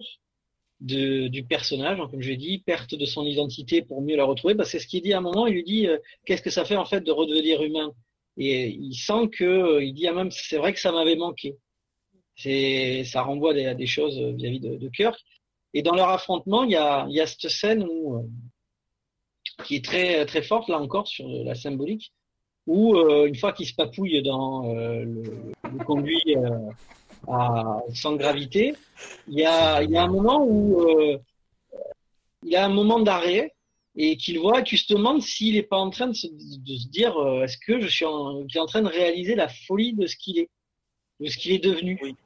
du 0.81 1.45
personnage. 1.49 1.99
comme 2.11 2.21
je 2.21 2.31
l'ai 2.31 2.37
dit, 2.37 2.59
perte 2.59 2.95
de 2.95 3.07
son 3.07 3.25
identité 3.25 3.81
pour 3.83 4.03
mieux 4.03 4.17
la 4.17 4.25
retrouver. 4.25 4.57
Parce 4.57 4.73
que 4.73 4.79
c'est 4.79 4.85
ce 4.85 4.89
qu'il 4.89 5.03
dit 5.03 5.13
à 5.13 5.19
un 5.19 5.23
moment. 5.23 5.47
Il 5.47 5.55
lui 5.55 5.65
dit 5.65 5.87
euh, 5.87 5.99
qu'est-ce 6.27 6.43
que 6.43 6.51
ça 6.51 6.65
fait 6.65 6.77
en 6.77 6.85
fait 6.85 7.01
de 7.01 7.13
redevenir 7.13 7.63
humain? 7.63 7.93
Et 8.37 8.69
il 8.69 8.95
sent 8.95 9.29
que 9.31 9.45
euh, 9.45 9.85
il 9.85 9.95
dit 9.95 10.09
à 10.09 10.13
même 10.13 10.33
c'est 10.33 10.59
vrai 10.59 10.73
que 10.73 10.81
ça 10.81 10.91
m'avait 10.91 11.17
manqué. 11.17 11.57
Ça 12.37 13.23
renvoie 13.23 13.53
à 13.53 13.75
des, 13.75 13.87
choses 13.87 14.19
vis-à-vis 14.19 14.61
de, 14.61 14.77
de 14.77 14.89
Kirk. 14.89 15.17
Et 15.75 15.83
dans 15.83 15.95
leur 15.95 16.09
affrontement, 16.09 16.63
il 16.63 16.71
y 16.71 16.77
a, 16.77 17.27
cette 17.27 17.51
scène 17.51 17.83
euh, 17.83 18.23
qui 19.65 19.77
est 19.77 19.85
très, 19.85 20.25
très 20.25 20.43
forte, 20.43 20.69
là 20.69 20.79
encore, 20.79 21.09
sur 21.09 21.29
la 21.29 21.57
symbolique, 21.57 22.13
où, 22.67 22.95
euh, 22.95 23.27
une 23.27 23.35
fois 23.35 23.53
qu'il 23.53 23.67
se 23.67 23.75
papouille 23.75 24.23
dans 24.23 24.73
euh, 24.73 25.05
le, 25.05 25.85
conduit 25.85 26.37
à, 27.29 27.83
sans 27.95 28.17
gravité, 28.17 28.75
il 29.29 29.39
y 29.39 29.45
a, 29.45 29.83
il 29.83 29.91
y 29.91 29.97
a 29.97 30.05
un 30.05 30.09
moment 30.09 30.45
où 30.47 30.87
il 32.43 32.53
y 32.53 32.57
a 32.57 32.65
un 32.65 32.69
moment 32.69 33.01
d'arrêt 33.01 33.55
et 33.97 34.17
qu'il 34.17 34.39
voit, 34.39 34.61
et 34.61 34.65
tu 34.65 34.77
te 34.77 34.93
demandes 34.93 35.23
s'il 35.23 35.55
n'est 35.55 35.63
pas 35.63 35.79
en 35.79 35.91
train 35.91 36.09
de 36.09 36.13
se, 36.15 36.27
de 36.27 36.77
se 36.77 36.89
dire 36.89 37.15
est-ce 37.43 37.57
que 37.59 37.81
je 37.81 37.89
suis 37.89 38.05
en, 38.05 38.43
en 38.43 38.67
train 38.67 38.83
de 38.83 38.89
réaliser 38.89 39.35
la 39.35 39.49
folie 39.49 39.93
de 39.95 40.07
ce 40.07 40.17
qu'il 40.17 40.39
est, 40.39 40.51
de 41.21 41.29
ce 41.29 41.37
qu'il 41.37 41.53
est 41.53 41.65
devenu. 41.65 41.99
Oui. 42.03 42.17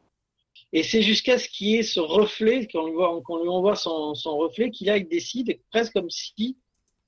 Et 0.73 0.83
c'est 0.83 1.03
jusqu'à 1.03 1.39
ce 1.39 1.49
qu'il 1.49 1.69
y 1.69 1.77
ait 1.77 1.83
ce 1.83 2.01
reflet, 2.01 2.67
qu'on 2.67 2.87
lui, 2.87 2.93
lui 2.95 3.49
envoie 3.49 3.75
son, 3.75 4.15
son 4.15 4.37
reflet, 4.37 4.71
qu'il 4.71 4.91
a, 4.91 4.99
il 4.99 5.09
décide, 5.09 5.59
presque 5.71 5.95
comme 5.95 6.11
si 6.11 6.57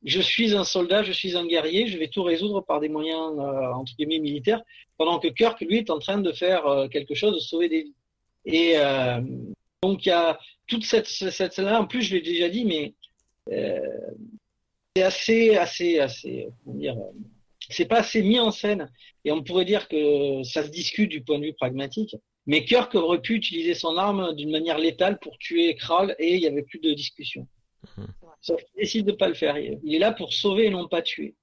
je 0.02 0.20
suis 0.20 0.54
un 0.54 0.64
soldat, 0.64 1.02
je 1.02 1.12
suis 1.12 1.36
un 1.36 1.46
guerrier, 1.46 1.86
je 1.86 1.98
vais 1.98 2.08
tout 2.08 2.22
résoudre 2.22 2.62
par 2.62 2.80
des 2.80 2.88
moyens, 2.88 3.38
euh, 3.38 3.72
entre 3.74 3.94
guillemets, 3.96 4.18
militaires, 4.18 4.62
pendant 5.00 5.18
que 5.18 5.28
Kirk, 5.28 5.58
lui, 5.62 5.78
est 5.78 5.88
en 5.88 5.98
train 5.98 6.18
de 6.18 6.30
faire 6.30 6.66
euh, 6.66 6.86
quelque 6.86 7.14
chose, 7.14 7.32
de 7.32 7.38
sauver 7.38 7.70
des 7.70 7.84
vies. 7.84 7.94
Et 8.44 8.72
euh, 8.76 9.22
donc, 9.82 10.04
il 10.04 10.10
y 10.10 10.12
a 10.12 10.38
toute 10.66 10.84
cette, 10.84 11.06
cette 11.06 11.54
scène-là, 11.54 11.80
en 11.80 11.86
plus, 11.86 12.02
je 12.02 12.16
l'ai 12.16 12.20
déjà 12.20 12.50
dit, 12.50 12.66
mais 12.66 12.92
euh, 13.50 13.80
c'est 14.94 15.02
assez, 15.02 15.56
assez, 15.56 15.98
assez, 16.00 16.48
comment 16.62 16.76
dire, 16.76 16.96
c'est 17.70 17.86
pas 17.86 18.00
assez 18.00 18.22
mis 18.22 18.38
en 18.38 18.50
scène. 18.50 18.92
Et 19.24 19.32
on 19.32 19.42
pourrait 19.42 19.64
dire 19.64 19.88
que 19.88 20.42
ça 20.42 20.64
se 20.64 20.68
discute 20.68 21.08
du 21.08 21.22
point 21.22 21.38
de 21.38 21.46
vue 21.46 21.54
pragmatique. 21.54 22.14
Mais 22.44 22.66
Kirk 22.66 22.94
aurait 22.94 23.22
pu 23.22 23.36
utiliser 23.36 23.72
son 23.72 23.96
arme 23.96 24.34
d'une 24.34 24.50
manière 24.50 24.76
létale 24.76 25.18
pour 25.18 25.38
tuer 25.38 25.76
Kral 25.76 26.14
et 26.18 26.34
il 26.34 26.40
n'y 26.40 26.46
avait 26.46 26.62
plus 26.62 26.78
de 26.78 26.92
discussion. 26.92 27.48
Mmh. 27.96 28.04
Sauf 28.42 28.62
qu'il 28.64 28.82
décide 28.82 29.06
de 29.06 29.12
pas 29.12 29.28
le 29.28 29.34
faire. 29.34 29.56
Il 29.56 29.94
est 29.94 29.98
là 29.98 30.12
pour 30.12 30.34
sauver 30.34 30.66
et 30.66 30.70
non 30.70 30.88
pas 30.88 31.00
tuer. 31.00 31.36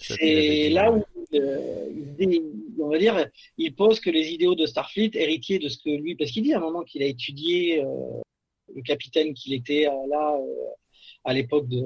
C'est 0.00 0.68
là 0.70 0.92
où 0.92 1.02
euh, 1.34 1.86
on 2.78 2.88
va 2.88 2.98
dire, 2.98 3.26
il 3.56 3.74
pose 3.74 4.00
que 4.00 4.10
les 4.10 4.32
idéaux 4.32 4.54
de 4.54 4.66
Starfleet, 4.66 5.10
héritiers 5.14 5.58
de 5.58 5.68
ce 5.68 5.78
que 5.78 5.90
lui, 5.90 6.14
parce 6.16 6.30
qu'il 6.30 6.42
dit 6.42 6.54
à 6.54 6.58
un 6.58 6.60
moment 6.60 6.82
qu'il 6.82 7.02
a 7.02 7.06
étudié 7.06 7.82
euh, 7.82 8.20
le 8.74 8.82
capitaine 8.82 9.34
qu'il 9.34 9.52
était 9.52 9.86
euh, 9.86 10.06
là 10.08 10.36
à 11.24 11.32
l'époque 11.32 11.68
de, 11.68 11.84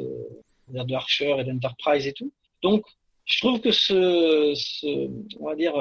de 0.69 0.95
Archer 0.95 1.37
et 1.39 1.45
d'Enterprise 1.45 2.07
et 2.07 2.13
tout. 2.13 2.33
Donc, 2.63 2.87
je 3.25 3.39
trouve 3.41 3.61
que 3.61 3.71
ce, 3.71 4.53
ce 4.55 5.11
on 5.41 5.47
va 5.47 5.57
dire, 5.57 5.75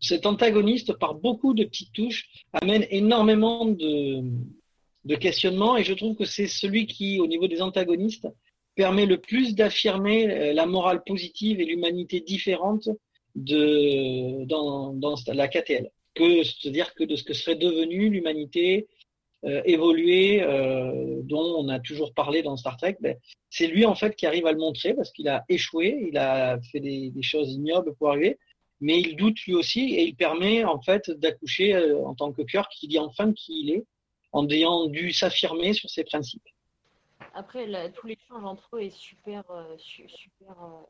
cet 0.00 0.26
antagoniste, 0.26 0.92
par 0.98 1.14
beaucoup 1.14 1.54
de 1.54 1.64
petites 1.64 1.92
touches, 1.92 2.28
amène 2.52 2.86
énormément 2.90 3.64
de, 3.64 4.22
de 5.04 5.14
questionnements 5.14 5.76
et 5.76 5.84
je 5.84 5.94
trouve 5.94 6.16
que 6.16 6.24
c'est 6.24 6.48
celui 6.48 6.86
qui, 6.86 7.20
au 7.20 7.26
niveau 7.26 7.46
des 7.46 7.62
antagonistes, 7.62 8.28
permet 8.76 9.06
le 9.06 9.18
plus 9.18 9.54
d'affirmer 9.56 10.30
euh, 10.30 10.52
la 10.52 10.66
morale 10.66 11.02
positive 11.04 11.60
et 11.60 11.64
l'humanité 11.64 12.20
différente 12.20 12.88
de, 13.34 14.44
dans, 14.44 14.92
dans 14.92 15.16
la 15.26 15.48
KTL. 15.48 15.90
Que, 16.14 16.44
c'est-à-dire 16.44 16.94
que 16.94 17.04
de 17.04 17.16
ce 17.16 17.24
que 17.24 17.34
serait 17.34 17.56
devenue 17.56 18.08
l'humanité 18.08 18.86
euh, 19.44 19.60
évoluée, 19.64 20.42
euh, 20.42 21.20
dont 21.22 21.56
on 21.58 21.68
a 21.68 21.78
toujours 21.78 22.14
parlé 22.14 22.42
dans 22.42 22.56
Star 22.56 22.76
Trek, 22.76 22.96
ben, 23.00 23.16
c'est 23.50 23.66
lui 23.66 23.84
en 23.84 23.94
fait 23.94 24.16
qui 24.16 24.26
arrive 24.26 24.46
à 24.46 24.52
le 24.52 24.58
montrer 24.58 24.94
parce 24.94 25.12
qu'il 25.12 25.28
a 25.28 25.44
échoué, 25.48 26.08
il 26.08 26.16
a 26.18 26.58
fait 26.72 26.80
des, 26.80 27.10
des 27.10 27.22
choses 27.22 27.52
ignobles 27.52 27.94
pour 27.96 28.10
arriver, 28.10 28.38
mais 28.80 28.98
il 28.98 29.16
doute 29.16 29.38
lui 29.42 29.54
aussi 29.54 29.94
et 29.94 30.04
il 30.04 30.16
permet 30.16 30.64
en 30.64 30.80
fait 30.80 31.10
d'accoucher 31.10 31.74
euh, 31.74 32.04
en 32.04 32.14
tant 32.14 32.32
que 32.32 32.42
cœur 32.42 32.68
qui 32.68 32.88
dit 32.88 32.98
enfin 32.98 33.32
qui 33.32 33.60
il 33.62 33.70
est, 33.72 33.84
en 34.32 34.48
ayant 34.48 34.86
dû 34.86 35.12
s'affirmer 35.12 35.74
sur 35.74 35.90
ses 35.90 36.04
principes. 36.04 36.48
Après, 37.36 37.92
tout 37.92 38.06
l'échange 38.06 38.44
entre 38.44 38.76
eux 38.76 38.80
est 38.80 38.90
super, 38.90 39.44
euh, 39.50 39.76
super, 39.76 40.50
euh, 40.50 40.82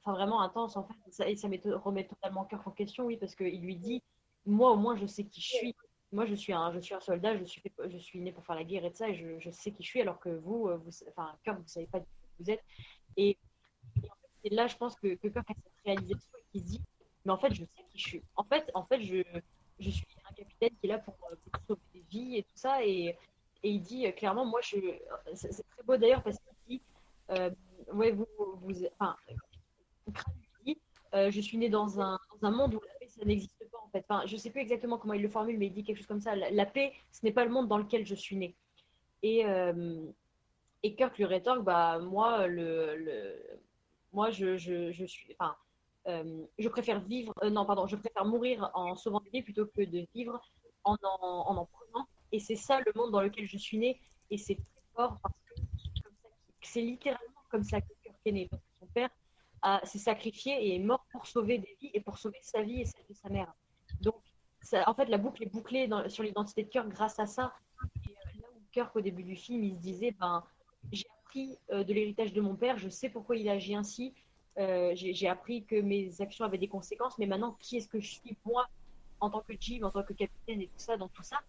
enfin 0.00 0.12
vraiment 0.12 0.42
intense 0.42 0.76
en 0.76 0.82
fait, 0.82 0.94
ça, 1.12 1.28
et 1.28 1.36
ça 1.36 1.46
remet 1.48 2.04
totalement 2.08 2.44
cœur 2.44 2.60
en 2.66 2.72
question, 2.72 3.04
oui, 3.04 3.16
parce 3.16 3.36
qu'il 3.36 3.60
lui 3.60 3.76
dit, 3.76 4.02
moi 4.44 4.72
au 4.72 4.76
moins 4.76 4.96
je 4.96 5.06
sais 5.06 5.24
qui 5.24 5.40
je 5.40 5.48
suis. 5.48 5.76
Moi, 6.10 6.26
je 6.26 6.34
suis 6.34 6.52
un, 6.52 6.70
je 6.72 6.80
suis 6.80 6.94
un 6.94 7.00
soldat, 7.00 7.38
je 7.38 7.44
suis, 7.44 7.62
je 7.86 7.96
suis 7.96 8.20
né 8.20 8.32
pour 8.32 8.44
faire 8.44 8.56
la 8.56 8.64
guerre 8.64 8.84
et 8.84 8.90
de 8.90 8.96
ça, 8.96 9.08
et 9.08 9.14
je, 9.14 9.50
sais 9.50 9.70
qui 9.70 9.82
je 9.82 9.88
suis, 9.88 10.00
alors 10.02 10.20
que 10.20 10.28
vous, 10.28 10.68
vous 10.76 10.90
enfin, 11.08 11.34
Kirk, 11.42 11.58
vous 11.58 11.68
savez 11.68 11.86
pas 11.86 12.00
qui 12.00 12.06
vous 12.38 12.50
êtes. 12.50 12.62
Et, 13.16 13.38
là, 14.50 14.66
je 14.66 14.76
pense 14.76 14.94
que, 14.96 15.14
que 15.14 15.28
Kirk 15.28 15.48
a 15.50 15.54
cette 15.54 15.72
réalisation 15.86 16.28
et 16.38 16.44
qu'il 16.52 16.64
dit, 16.64 16.82
mais 17.24 17.32
en 17.32 17.38
fait, 17.38 17.54
je 17.54 17.64
sais 17.64 17.84
qui 17.88 17.98
je 17.98 18.08
suis. 18.08 18.22
En 18.36 18.44
fait, 18.44 18.70
en 18.74 18.84
fait 18.84 19.00
je, 19.00 19.22
je 19.78 19.90
suis 19.90 20.06
un 20.28 20.34
capitaine 20.34 20.70
qui 20.80 20.86
est 20.86 20.88
là 20.88 20.98
pour, 20.98 21.14
euh, 21.30 21.36
pour 21.50 21.62
sauver 21.66 21.80
des 21.94 22.04
vies 22.10 22.36
et 22.36 22.42
tout 22.42 22.56
ça. 22.56 22.84
Et, 22.84 23.16
et 23.62 23.70
il 23.70 23.80
dit 23.80 24.06
euh, 24.06 24.12
clairement, 24.12 24.44
moi, 24.44 24.60
je. 24.62 24.76
C'est 25.34 25.50
très 25.50 25.82
beau 25.84 25.96
d'ailleurs 25.96 26.22
parce 26.22 26.36
qu'il 26.38 26.78
dit, 26.78 26.82
euh, 27.30 27.50
ouais, 27.92 28.10
vous, 28.12 28.26
vous, 28.36 28.84
enfin, 28.98 29.16
euh, 31.14 31.30
je 31.30 31.40
suis 31.40 31.58
né 31.58 31.68
dans 31.68 32.00
un, 32.00 32.18
un 32.42 32.50
monde 32.50 32.74
où 32.74 32.80
la 32.80 32.94
paix, 32.98 33.06
ça 33.08 33.24
n'existe 33.24 33.58
pas 33.70 33.78
en 33.78 33.88
fait. 33.90 34.04
Enfin, 34.08 34.26
je 34.26 34.36
sais 34.36 34.50
plus 34.50 34.60
exactement 34.60 34.98
comment 34.98 35.12
il 35.14 35.22
le 35.22 35.28
formule, 35.28 35.58
mais 35.58 35.66
il 35.66 35.72
dit 35.72 35.84
quelque 35.84 35.98
chose 35.98 36.06
comme 36.06 36.20
ça. 36.20 36.34
La, 36.34 36.66
paix, 36.66 36.92
ce 37.10 37.24
n'est 37.24 37.32
pas 37.32 37.44
le 37.44 37.50
monde 37.50 37.68
dans 37.68 37.78
lequel 37.78 38.06
je 38.06 38.14
suis 38.14 38.36
né. 38.36 38.56
Et, 39.22 39.44
euh, 39.44 40.06
et 40.82 40.94
Kirk 40.96 41.16
lui 41.18 41.26
rétorque, 41.26 41.62
bah 41.62 41.98
moi, 41.98 42.46
le, 42.46 42.96
le 42.96 43.36
moi, 44.12 44.30
je, 44.30 44.56
je, 44.56 44.90
je 44.92 45.04
suis, 45.04 45.36
enfin, 45.38 45.54
euh, 46.08 46.44
je 46.58 46.68
préfère 46.68 47.00
vivre, 47.00 47.32
euh, 47.42 47.50
non, 47.50 47.64
pardon, 47.66 47.86
je 47.86 47.96
préfère 47.96 48.24
mourir 48.24 48.70
en 48.74 48.96
sauvant 48.96 49.20
des 49.20 49.30
vies 49.30 49.42
plutôt 49.42 49.66
que 49.66 49.82
de 49.82 50.06
vivre 50.14 50.40
en 50.84 50.96
en, 51.02 51.44
en, 51.50 51.56
en. 51.58 51.68
Et 52.32 52.40
c'est 52.40 52.56
ça 52.56 52.80
le 52.80 52.92
monde 52.96 53.12
dans 53.12 53.20
lequel 53.20 53.46
je 53.46 53.58
suis 53.58 53.78
née. 53.78 54.00
Et 54.30 54.38
c'est 54.38 54.56
très 54.56 54.82
fort 54.94 55.18
parce 55.22 55.34
que 55.34 55.62
c'est 56.62 56.82
littéralement 56.82 57.42
comme 57.50 57.64
ça 57.64 57.80
que 57.80 57.92
Kirk 58.02 58.16
est 58.24 58.32
né. 58.32 58.50
Son 58.80 58.86
père 58.86 59.10
s'est 59.84 59.98
sacrifié 59.98 60.66
et 60.66 60.76
est 60.76 60.78
mort 60.78 61.04
pour 61.12 61.26
sauver 61.26 61.58
des 61.58 61.76
vies 61.80 61.90
et 61.94 62.00
pour 62.00 62.18
sauver 62.18 62.38
sa 62.42 62.62
vie 62.62 62.80
et 62.80 62.84
celle 62.84 63.06
de 63.08 63.14
sa 63.14 63.28
mère. 63.28 63.52
Donc, 64.00 64.16
en 64.86 64.94
fait, 64.94 65.06
la 65.06 65.18
boucle 65.18 65.42
est 65.42 65.52
bouclée 65.52 65.88
sur 66.08 66.22
l'identité 66.22 66.64
de 66.64 66.68
Kirk 66.68 66.88
grâce 66.88 67.18
à 67.18 67.26
ça. 67.26 67.52
Et 68.06 68.10
euh, 68.10 68.40
là 68.40 68.48
où 68.54 68.60
Kirk, 68.72 68.94
au 68.96 69.00
début 69.00 69.22
du 69.22 69.36
film, 69.36 69.62
il 69.64 69.74
se 69.74 69.80
disait, 69.80 70.12
ben, 70.12 70.44
j'ai 70.92 71.06
appris 71.20 71.58
euh, 71.70 71.84
de 71.84 71.92
l'héritage 71.92 72.32
de 72.32 72.40
mon 72.40 72.54
père, 72.54 72.78
je 72.78 72.88
sais 72.88 73.08
pourquoi 73.08 73.36
il 73.36 73.48
agit 73.48 73.74
ainsi, 73.74 74.14
euh, 74.58 74.92
j'ai 74.94 75.28
appris 75.28 75.64
que 75.64 75.80
mes 75.80 76.20
actions 76.20 76.44
avaient 76.44 76.58
des 76.58 76.68
conséquences, 76.68 77.18
mais 77.18 77.26
maintenant, 77.26 77.56
qui 77.58 77.76
est-ce 77.76 77.88
que 77.88 78.00
je 78.00 78.08
suis, 78.08 78.36
moi, 78.44 78.68
en 79.20 79.30
tant 79.30 79.40
que 79.40 79.54
Jim, 79.58 79.80
en 79.82 79.90
tant 79.90 80.02
que 80.02 80.12
capitaine 80.12 80.60
et 80.60 80.66
tout 80.66 80.78
ça, 80.78 80.96
dans 80.96 81.08
tout 81.08 81.22
ça? 81.22 81.40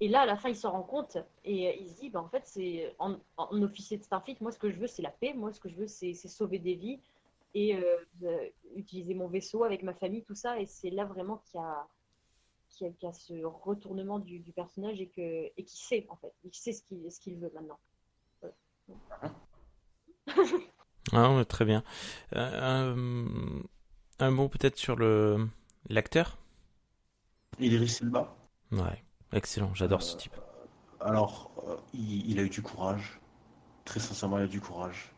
Et 0.00 0.08
là, 0.08 0.20
à 0.20 0.26
la 0.26 0.36
fin, 0.36 0.50
il 0.50 0.56
s'en 0.56 0.72
rend 0.72 0.82
compte 0.82 1.16
et 1.44 1.68
euh, 1.68 1.72
il 1.80 1.88
se 1.88 2.00
dit, 2.00 2.10
bah, 2.10 2.20
en 2.20 2.28
fait, 2.28 2.42
c'est 2.44 2.94
en, 2.98 3.16
en, 3.38 3.62
officier 3.62 3.96
de 3.96 4.02
Starfleet, 4.02 4.36
moi, 4.40 4.52
ce 4.52 4.58
que 4.58 4.70
je 4.70 4.78
veux, 4.78 4.86
c'est 4.86 5.02
la 5.02 5.10
paix, 5.10 5.32
moi, 5.32 5.52
ce 5.52 5.60
que 5.60 5.68
je 5.68 5.76
veux, 5.76 5.86
c'est 5.86 6.14
sauver 6.14 6.58
des 6.58 6.74
vies 6.74 7.00
et 7.54 7.74
euh, 7.74 8.50
utiliser 8.74 9.14
mon 9.14 9.28
vaisseau 9.28 9.64
avec 9.64 9.82
ma 9.82 9.94
famille, 9.94 10.22
tout 10.22 10.34
ça. 10.34 10.60
Et 10.60 10.66
c'est 10.66 10.90
là 10.90 11.06
vraiment 11.06 11.38
qu'il 11.38 11.60
y 11.60 11.64
a, 11.64 11.86
qu 12.76 12.84
y, 12.84 12.92
qu 12.94 13.06
y 13.06 13.08
a, 13.08 13.12
ce 13.14 13.44
retournement 13.44 14.18
du, 14.18 14.40
du 14.40 14.52
personnage 14.52 15.00
et, 15.00 15.08
que, 15.08 15.50
et 15.56 15.64
qui 15.64 15.78
sait, 15.78 16.06
en 16.10 16.16
fait, 16.16 16.34
il 16.44 16.54
sait 16.54 16.74
ce 16.74 16.82
qu'il 16.82 17.10
ce 17.10 17.18
qu'il 17.18 17.38
veut 17.38 17.52
maintenant. 17.54 17.78
Ah, 21.12 21.44
très 21.48 21.64
bien. 21.64 21.84
Euh, 22.34 22.94
un, 22.94 23.62
un 24.18 24.30
mot 24.30 24.48
peut-être 24.48 24.76
sur 24.76 24.96
le 24.96 25.48
l'acteur? 25.88 26.36
Idris 27.58 28.00
Elba. 28.02 28.36
Ouais, 28.72 29.04
excellent, 29.36 29.70
j'adore 29.74 30.00
euh, 30.00 30.02
ce 30.02 30.16
type. 30.16 30.34
Alors, 31.00 31.50
euh, 31.68 31.76
il, 31.94 32.30
il, 32.30 32.38
a 32.38 32.42
eu 32.42 32.48
du 32.48 32.62
courage. 32.62 33.20
Très 33.84 34.00
sincèrement, 34.00 34.38
il 34.38 34.42
a 34.42 34.44
eu 34.46 34.48
du 34.48 34.60
courage. 34.60 35.12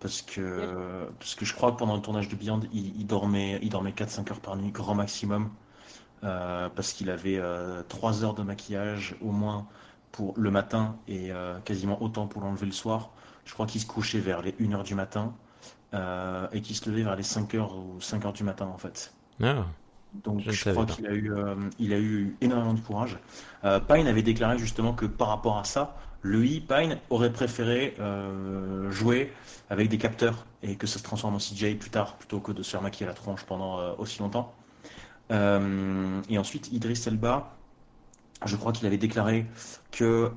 Parce 0.00 0.22
que, 0.22 1.06
parce 1.20 1.36
que 1.36 1.44
je 1.44 1.54
crois 1.54 1.70
que 1.70 1.76
pendant 1.76 1.94
le 1.94 2.02
tournage 2.02 2.28
de 2.28 2.34
Beyond, 2.34 2.60
il, 2.72 3.00
il 3.00 3.06
dormait, 3.06 3.60
il 3.62 3.68
dormait 3.68 3.92
4-5 3.92 4.32
heures 4.32 4.40
par 4.40 4.56
nuit, 4.56 4.72
grand 4.72 4.96
maximum. 4.96 5.50
Euh, 6.24 6.68
parce 6.74 6.92
qu'il 6.92 7.08
avait 7.08 7.40
3 7.88 8.24
heures 8.24 8.34
de 8.34 8.42
maquillage 8.42 9.14
au 9.20 9.30
moins 9.30 9.68
pour 10.10 10.34
le 10.36 10.50
matin 10.50 10.96
et 11.06 11.30
quasiment 11.64 12.02
autant 12.02 12.26
pour 12.26 12.42
l'enlever 12.42 12.66
le 12.66 12.72
soir. 12.72 13.10
Je 13.44 13.54
crois 13.54 13.66
qu'il 13.66 13.80
se 13.80 13.86
couchait 13.86 14.18
vers 14.18 14.42
les 14.42 14.52
1h 14.52 14.82
du 14.82 14.94
matin 14.94 15.34
euh, 15.94 16.46
et 16.52 16.62
qu'il 16.62 16.76
se 16.76 16.88
levait 16.88 17.02
vers 17.02 17.16
les 17.16 17.22
5h 17.22 17.58
ou 17.58 17.98
5h 17.98 18.32
du 18.32 18.44
matin 18.44 18.66
en 18.66 18.78
fait. 18.78 19.12
Ah. 19.42 19.66
Donc 20.14 20.40
je, 20.40 20.70
crois 20.70 20.86
qu'il 20.86 21.06
a 21.06 21.14
eu, 21.14 21.32
il 21.78 21.92
a 21.92 21.98
eu 21.98 22.36
énormément 22.40 22.74
de 22.74 22.80
courage. 22.80 23.18
Pine 23.62 24.06
avait 24.06 24.22
déclaré 24.22 24.58
justement 24.58 24.92
que 24.92 25.06
par 25.06 25.28
rapport 25.28 25.56
à 25.56 25.64
ça, 25.64 25.96
lui, 26.22 26.60
Pine, 26.60 26.98
aurait 27.08 27.32
préféré 27.32 27.96
jouer 28.90 29.32
avec 29.70 29.88
des 29.88 29.96
capteurs 29.96 30.44
et 30.62 30.76
que 30.76 30.86
ça 30.86 30.98
se 30.98 31.04
transforme 31.04 31.34
en 31.34 31.38
CJ 31.38 31.78
plus 31.78 31.90
tard 31.90 32.16
plutôt 32.16 32.40
que 32.40 32.52
de 32.52 32.62
se 32.62 32.70
faire 32.70 32.82
maquiller 32.82 33.06
la 33.06 33.14
tronche 33.14 33.44
pendant 33.44 33.96
aussi 33.96 34.20
longtemps. 34.20 34.52
et 35.30 36.38
ensuite, 36.38 36.70
Idris 36.72 37.02
Elba, 37.06 37.56
je 38.44 38.56
crois 38.56 38.72
qu'il 38.72 38.86
avait 38.86 38.98
déclaré 38.98 39.46
que 39.92 40.30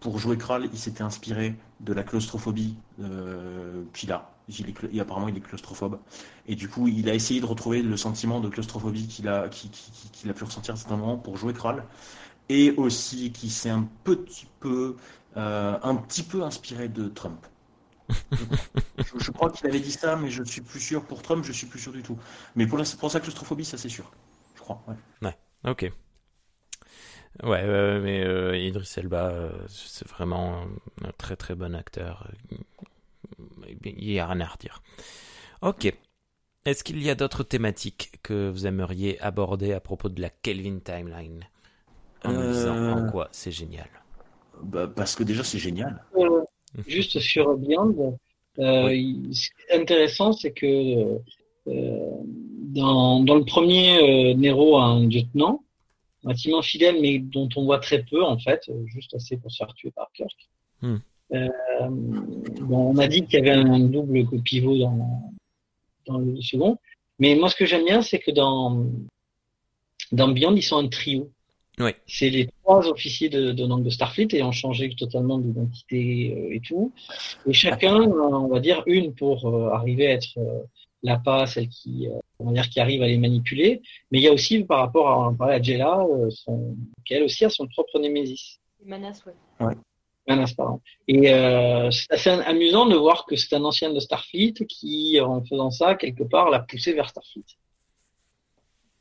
pour 0.00 0.18
jouer 0.18 0.38
Kral, 0.38 0.68
il 0.72 0.78
s'était 0.78 1.02
inspiré 1.02 1.54
de 1.80 1.92
la 1.92 2.02
claustrophobie 2.02 2.76
euh, 3.00 3.84
qu'il 3.92 4.12
a. 4.12 4.30
Il 4.48 5.00
apparemment, 5.00 5.28
il 5.28 5.36
est 5.36 5.40
claustrophobe. 5.40 5.98
Et 6.46 6.54
du 6.54 6.68
coup, 6.68 6.88
il 6.88 7.08
a 7.08 7.14
essayé 7.14 7.40
de 7.40 7.46
retrouver 7.46 7.82
le 7.82 7.96
sentiment 7.96 8.40
de 8.40 8.48
claustrophobie 8.48 9.06
qu'il 9.06 9.28
a, 9.28 9.48
pu 9.48 10.44
ressentir 10.44 10.74
à 10.74 10.76
certains 10.76 10.96
moments 10.96 11.18
pour 11.18 11.36
jouer 11.36 11.52
Kral. 11.52 11.84
Et 12.48 12.72
aussi 12.72 13.30
qu'il 13.32 13.50
s'est 13.50 13.70
un 13.70 13.86
petit 14.04 14.46
peu, 14.60 14.96
euh, 15.36 15.78
un 15.82 15.94
petit 15.96 16.22
peu 16.22 16.42
inspiré 16.42 16.88
de 16.88 17.08
Trump. 17.08 17.46
je, 19.18 19.30
crois 19.32 19.50
qu'il 19.50 19.66
avait 19.66 19.80
dit 19.80 19.92
ça, 19.92 20.16
mais 20.16 20.30
je 20.30 20.42
suis 20.42 20.62
plus 20.62 20.80
sûr. 20.80 21.04
Pour 21.04 21.20
Trump, 21.20 21.44
je 21.44 21.52
suis 21.52 21.66
plus 21.66 21.78
sûr 21.78 21.92
du 21.92 22.02
tout. 22.02 22.18
Mais 22.56 22.66
pour, 22.66 22.78
la, 22.78 22.84
pour 22.98 23.10
sa 23.10 23.20
claustrophobie, 23.20 23.66
ça 23.66 23.76
c'est 23.76 23.90
sûr. 23.90 24.10
Je 24.54 24.60
crois. 24.60 24.82
Ouais. 24.88 24.94
ouais. 25.22 25.36
Ok. 25.64 25.90
Ouais, 27.42 27.64
mais 28.00 28.24
euh, 28.24 28.56
Idris 28.56 28.94
Elba, 28.96 29.28
euh, 29.28 29.52
c'est 29.68 30.08
vraiment 30.08 30.64
un 31.04 31.12
très 31.18 31.36
très 31.36 31.54
bon 31.54 31.74
acteur. 31.74 32.28
Il 33.84 33.94
n'y 33.96 34.18
a 34.18 34.26
rien 34.26 34.40
à 34.40 34.46
redire. 34.46 34.82
Ok. 35.62 35.92
Est-ce 36.64 36.84
qu'il 36.84 37.02
y 37.02 37.10
a 37.10 37.14
d'autres 37.14 37.44
thématiques 37.44 38.12
que 38.22 38.50
vous 38.50 38.66
aimeriez 38.66 39.20
aborder 39.20 39.72
à 39.72 39.80
propos 39.80 40.08
de 40.08 40.20
la 40.20 40.30
Kelvin 40.30 40.78
Timeline? 40.80 41.44
En 42.24 42.32
me 42.32 42.52
disant 42.52 42.76
en 42.76 43.06
euh. 43.06 43.10
quoi 43.10 43.28
c'est 43.30 43.52
génial 43.52 43.88
bah, 44.62 44.88
Parce 44.88 45.14
que 45.14 45.22
déjà 45.22 45.44
c'est 45.44 45.58
génial. 45.58 46.02
juste 46.86 47.20
sur 47.20 47.56
Beyond, 47.56 48.18
ce 48.56 48.90
qui 48.90 49.52
est 49.70 49.80
intéressant, 49.80 50.32
c'est 50.32 50.50
que 50.50 51.20
dans, 51.66 53.20
dans, 53.22 53.36
le 53.36 53.44
premier 53.44 54.34
Nero 54.34 54.78
a 54.78 54.84
un 54.84 55.06
lieutenant 55.06 55.62
relativement 56.24 56.62
fidèle, 56.62 57.00
mais 57.00 57.18
dont 57.18 57.48
on 57.56 57.64
voit 57.64 57.78
très 57.78 58.02
peu, 58.02 58.22
en 58.24 58.38
fait, 58.38 58.70
juste 58.86 59.14
assez 59.14 59.36
pour 59.36 59.50
se 59.50 59.58
faire 59.58 59.72
tuer 59.74 59.90
par 59.90 60.10
Kirk. 60.12 60.48
Hmm. 60.82 60.98
Euh, 61.32 61.48
bon, 61.90 62.94
on 62.94 62.98
a 62.98 63.06
dit 63.06 63.24
qu'il 63.24 63.34
y 63.34 63.48
avait 63.48 63.58
un 63.58 63.80
double 63.80 64.26
pivot 64.42 64.78
dans, 64.78 65.32
dans 66.06 66.18
le 66.18 66.40
second. 66.40 66.78
Mais 67.18 67.34
moi, 67.34 67.48
ce 67.48 67.56
que 67.56 67.66
j'aime 67.66 67.84
bien, 67.84 68.02
c'est 68.02 68.18
que 68.18 68.30
dans, 68.30 68.86
dans 70.12 70.28
Beyond, 70.28 70.54
ils 70.56 70.62
sont 70.62 70.78
un 70.78 70.88
trio. 70.88 71.30
Oui. 71.80 71.90
C'est 72.06 72.30
les 72.30 72.48
trois 72.62 72.88
officiers 72.88 73.28
de, 73.28 73.52
de, 73.52 73.82
de 73.82 73.90
Starfleet 73.90 74.28
et 74.32 74.42
ont 74.42 74.52
changé 74.52 74.92
totalement 74.96 75.38
d'identité 75.38 76.34
euh, 76.36 76.54
et 76.54 76.60
tout. 76.60 76.92
Et 77.46 77.52
chacun, 77.52 77.96
on 78.00 78.48
va 78.48 78.60
dire, 78.60 78.82
une 78.86 79.14
pour 79.14 79.46
euh, 79.46 79.70
arriver 79.70 80.08
à 80.08 80.12
être 80.14 80.38
la 81.04 81.18
pas 81.18 81.46
celle 81.46 81.68
qui, 81.68 82.08
euh, 82.08 82.18
on 82.40 82.46
va 82.46 82.52
dire, 82.52 82.68
qui 82.68 82.80
arrive 82.80 83.02
à 83.02 83.06
les 83.06 83.18
manipuler. 83.18 83.80
Mais 84.10 84.18
il 84.18 84.24
y 84.24 84.28
a 84.28 84.32
aussi, 84.32 84.64
par 84.64 84.80
rapport 84.80 85.08
à, 85.08 85.46
à 85.46 85.62
Jella, 85.62 86.00
euh, 86.00 86.30
son, 86.30 86.76
qui 87.04 87.14
elle 87.14 87.22
aussi 87.22 87.44
a 87.44 87.50
son 87.50 87.68
propre 87.68 87.98
Némésis. 88.00 88.58
Manas, 88.84 89.22
ouais. 89.26 89.66
ouais. 89.66 89.74
Et 91.08 91.32
euh, 91.32 91.90
c'est 91.90 92.12
assez 92.12 92.30
amusant 92.30 92.86
de 92.86 92.96
voir 92.96 93.24
que 93.24 93.36
c'est 93.36 93.56
un 93.56 93.64
ancien 93.64 93.92
de 93.92 94.00
Starfleet 94.00 94.52
qui, 94.68 95.18
en 95.20 95.42
faisant 95.42 95.70
ça, 95.70 95.94
quelque 95.94 96.22
part, 96.22 96.50
l'a 96.50 96.60
poussé 96.60 96.92
vers 96.92 97.08
Starfleet. 97.08 97.44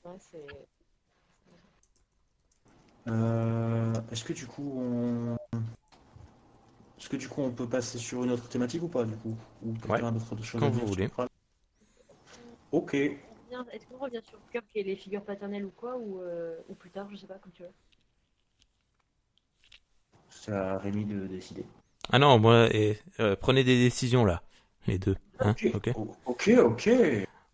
Ouais, 0.05 0.15
c'est... 0.19 0.45
Euh, 3.09 3.93
est-ce 4.11 4.23
que 4.23 4.33
du 4.33 4.47
coup 4.47 4.73
on... 4.77 5.37
Est-ce 6.99 7.09
que 7.09 7.15
du 7.15 7.29
coup 7.29 7.41
on 7.41 7.51
peut 7.51 7.69
passer 7.69 7.97
sur 7.99 8.23
une 8.23 8.31
autre 8.31 8.49
thématique 8.49 8.83
ou 8.83 8.89
pas 8.89 9.05
du 9.05 9.15
coup? 9.15 9.35
Ou 9.63 9.71
ouais. 9.89 10.01
Quand 10.59 10.69
vous 10.69 10.87
voulez. 10.87 11.09
Ok. 12.71 12.93
Est-ce 12.95 13.85
qu'on 13.87 13.97
revient 13.97 14.21
sur 14.27 14.39
Kirk 14.51 14.65
et 14.75 14.83
les 14.83 14.95
figures 14.95 15.23
paternelles 15.23 15.65
ou 15.65 15.71
quoi 15.71 15.95
ou, 15.97 16.21
euh, 16.21 16.57
ou 16.67 16.75
plus 16.75 16.89
tard, 16.89 17.07
je 17.09 17.15
sais 17.15 17.27
pas, 17.27 17.35
comme 17.35 17.53
tu 17.53 17.63
veux. 17.63 17.71
C'est 20.47 20.53
à 20.53 20.77
Rémi 20.77 21.05
de 21.05 21.27
décider. 21.27 21.65
Ah 22.11 22.19
non, 22.19 22.39
moi, 22.39 22.67
et, 22.73 22.97
euh, 23.19 23.35
prenez 23.39 23.63
des 23.63 23.77
décisions 23.77 24.23
là, 24.23 24.41
les 24.87 24.97
deux. 24.97 25.17
Hein, 25.39 25.55
ok, 25.73 25.93
ok. 26.25 26.49
ok, 26.57 26.89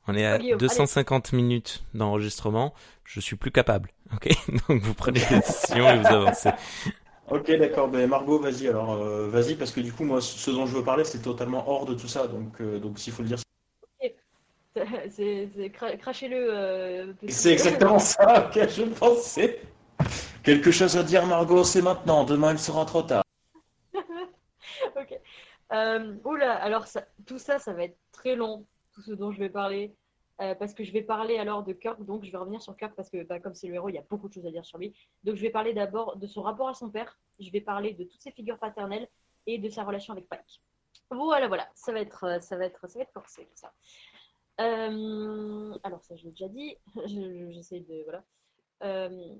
On 0.08 0.16
est 0.16 0.26
à 0.26 0.38
250 0.38 1.34
minutes 1.34 1.84
d'enregistrement, 1.94 2.74
je 3.04 3.20
suis 3.20 3.36
plus 3.36 3.52
capable. 3.52 3.90
Ok, 4.14 4.30
donc 4.68 4.82
vous 4.82 4.94
prenez 4.94 5.20
des 5.20 5.36
décisions 5.38 5.90
et 5.90 5.98
vous 5.98 6.08
avancez. 6.08 6.52
Ok, 7.30 7.50
d'accord. 7.58 7.88
Ben 7.88 8.08
Margot, 8.08 8.38
vas-y. 8.38 8.68
Alors, 8.68 8.94
euh, 8.94 9.28
vas-y 9.28 9.56
parce 9.56 9.72
que 9.72 9.80
du 9.80 9.92
coup, 9.92 10.04
moi, 10.04 10.22
ce 10.22 10.52
dont 10.52 10.66
je 10.66 10.76
veux 10.76 10.84
parler, 10.84 11.04
c'est 11.04 11.22
totalement 11.22 11.68
hors 11.68 11.86
de 11.86 11.96
tout 11.96 12.08
ça. 12.08 12.28
Donc, 12.28 12.62
donc, 12.62 13.00
s'il 13.00 13.14
faut 13.14 13.24
le 13.24 13.30
dire, 13.30 13.38
c'est 15.10 15.50
crachez-le. 16.00 16.48
Euh, 16.50 17.14
c'est 17.30 17.54
exactement 17.54 18.00
ça 18.00 18.50
que 18.54 18.68
je 18.68 18.84
pensais. 18.84 19.62
Quelque 20.44 20.72
chose 20.72 20.98
à 20.98 21.04
dire, 21.04 21.26
Margot, 21.26 21.64
c'est 21.64 21.82
maintenant. 21.82 22.26
Demain, 22.26 22.52
il 22.52 22.60
sera 22.60 22.86
trop 22.86 23.02
tard. 23.02 23.24
ok. 23.94 25.20
Euh, 25.72 26.16
oula, 26.26 26.56
alors 26.56 26.86
tout 27.26 27.40
ça, 27.40 27.60
ça 27.60 27.72
va 27.72 27.86
être 27.86 27.98
très 28.12 28.36
long, 28.36 28.66
tout 28.94 29.02
ce 29.02 29.14
dont 29.14 29.32
je 29.32 29.40
vais 29.40 29.50
parler. 29.50 29.96
Euh, 30.42 30.54
parce 30.56 30.74
que 30.74 30.84
je 30.84 30.92
vais 30.92 31.04
parler 31.04 31.38
alors 31.38 31.64
de 31.64 31.72
Kirk, 31.74 32.04
donc 32.04 32.26
je 32.26 32.32
vais 32.32 32.38
revenir 32.38 32.62
sur 32.62 32.76
Kirk 32.76 32.94
parce 32.96 33.10
que 33.10 33.24
bah, 33.24 33.40
comme 33.40 33.54
c'est 33.54 33.68
le 33.68 33.76
héros, 33.76 33.88
il 33.90 33.96
y 33.96 34.00
a 34.00 34.04
beaucoup 34.10 34.28
de 34.28 34.34
choses 34.34 34.46
à 34.46 34.52
dire 34.52 34.66
sur 34.66 34.80
lui. 34.80 34.94
Donc 35.24 35.36
je 35.36 35.42
vais 35.42 35.52
parler 35.52 35.74
d'abord 35.74 36.18
de 36.18 36.28
son 36.28 36.42
rapport 36.42 36.68
à 36.68 36.74
son 36.74 36.90
père, 36.90 37.18
je 37.40 37.50
vais 37.52 37.62
parler 37.62 37.94
de 37.94 38.04
toutes 38.04 38.22
ses 38.22 38.32
figures 38.32 38.58
paternelles 38.58 39.08
et 39.46 39.60
de 39.60 39.70
sa 39.70 39.84
relation 39.84 40.12
avec 40.12 40.28
Pike. 40.28 40.62
Voilà, 41.12 41.48
voilà, 41.48 41.70
ça 41.76 41.94
va 41.94 42.00
être, 42.00 42.42
ça 42.42 42.58
va 42.58 42.66
être, 42.66 42.90
ça 42.90 42.98
va 42.98 43.04
être 43.04 43.14
corsé 43.14 43.46
tout 43.46 43.56
ça. 43.56 43.72
Euh, 44.60 45.78
alors 45.84 46.04
ça, 46.04 46.16
je 46.16 46.26
l'ai 46.26 46.32
déjà 46.32 46.48
dit. 46.50 46.76
J'essaie 47.54 47.82
de 47.82 48.04
voilà. 48.04 48.24
Euh, 48.84 49.36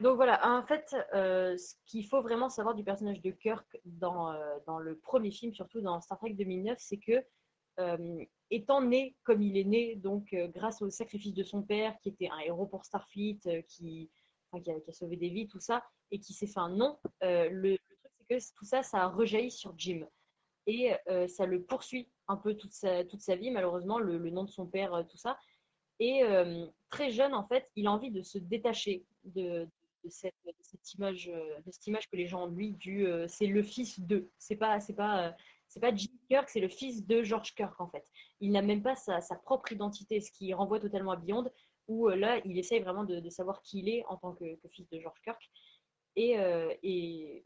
donc 0.00 0.16
voilà, 0.16 0.40
en 0.58 0.62
fait, 0.64 0.94
euh, 1.14 1.56
ce 1.56 1.74
qu'il 1.86 2.06
faut 2.06 2.22
vraiment 2.22 2.48
savoir 2.48 2.74
du 2.74 2.84
personnage 2.84 3.20
de 3.20 3.30
Kirk 3.30 3.66
dans, 3.84 4.34
dans 4.66 4.78
le 4.78 4.96
premier 4.98 5.30
film, 5.30 5.52
surtout 5.52 5.80
dans 5.80 6.00
Star 6.00 6.18
Trek 6.18 6.34
2009, 6.34 6.78
c'est 6.78 6.98
que 6.98 7.24
étant 8.50 8.82
né 8.82 9.16
comme 9.24 9.40
il 9.40 9.56
est 9.56 9.64
né, 9.64 9.96
donc 9.96 10.34
grâce 10.54 10.82
au 10.82 10.90
sacrifice 10.90 11.32
de 11.32 11.42
son 11.42 11.62
père, 11.62 11.96
qui 12.02 12.10
était 12.10 12.28
un 12.28 12.38
héros 12.40 12.66
pour 12.66 12.84
Starfleet, 12.84 13.64
qui, 13.68 14.10
qui, 14.62 14.70
a, 14.70 14.92
sauvé 14.92 15.16
des 15.16 15.30
vies, 15.30 15.48
tout 15.48 15.60
ça, 15.60 15.82
et 16.10 16.20
qui 16.20 16.34
s'est 16.34 16.46
fait 16.46 16.60
un 16.60 16.68
nom, 16.68 16.98
le, 17.22 17.76
truc 17.76 18.10
c'est 18.28 18.52
que 18.52 18.58
tout 18.58 18.64
ça, 18.66 18.82
ça 18.82 19.04
a 19.04 19.06
rejailli 19.06 19.50
sur 19.50 19.72
Jim 19.78 20.06
et 20.66 20.92
euh, 21.08 21.26
ça 21.26 21.46
le 21.46 21.62
poursuit 21.62 22.08
un 22.28 22.36
peu 22.36 22.54
toute 22.54 22.72
sa, 22.72 23.02
vie, 23.36 23.50
malheureusement, 23.50 23.98
le, 23.98 24.18
nom 24.30 24.44
de 24.44 24.50
son 24.50 24.66
père, 24.66 24.94
euh, 24.94 25.02
tout 25.02 25.16
ça. 25.16 25.38
Et 25.98 26.22
euh, 26.22 26.66
très 26.90 27.10
jeune, 27.10 27.34
en 27.34 27.46
fait, 27.46 27.68
il 27.76 27.86
a 27.86 27.92
envie 27.92 28.10
de 28.10 28.22
se 28.22 28.38
détacher 28.38 29.04
de, 29.24 29.68
cette, 30.08 30.34
image, 30.94 31.26
de 31.26 31.70
cette 31.70 31.86
image 31.86 32.08
que 32.08 32.16
les 32.16 32.26
gens 32.26 32.44
ont 32.44 32.48
lui 32.48 32.72
du 32.72 33.06
c'est 33.28 33.46
le 33.46 33.62
fils 33.62 34.00
de. 34.00 34.30
C'est 34.38 34.56
pas, 34.56 34.80
c'est 34.80 34.94
pas, 34.94 35.34
c'est 35.68 35.80
pas 35.80 35.94
Jim 35.94 36.12
Kirk, 36.28 36.48
c'est 36.48 36.60
le 36.60 36.68
fils 36.68 37.06
de 37.06 37.22
George 37.22 37.54
Kirk 37.54 37.80
en 37.80 37.88
fait. 37.88 38.04
Il 38.40 38.52
n'a 38.52 38.62
même 38.62 38.82
pas 38.82 38.96
sa, 38.96 39.20
propre 39.44 39.72
identité, 39.72 40.20
ce 40.20 40.30
qui 40.32 40.52
renvoie 40.54 40.80
totalement 40.80 41.12
à 41.12 41.16
Beyond, 41.16 41.50
où 41.88 42.08
là, 42.08 42.40
il 42.44 42.58
essaye 42.58 42.80
vraiment 42.80 43.04
de, 43.04 43.28
savoir 43.30 43.62
qui 43.62 43.80
il 43.80 43.88
est 43.88 44.04
en 44.08 44.16
tant 44.16 44.32
que, 44.34 44.44
fils 44.72 44.88
de 44.90 44.98
George 44.98 45.20
Kirk. 45.22 45.50
Et, 46.16 46.36
et, 46.82 47.44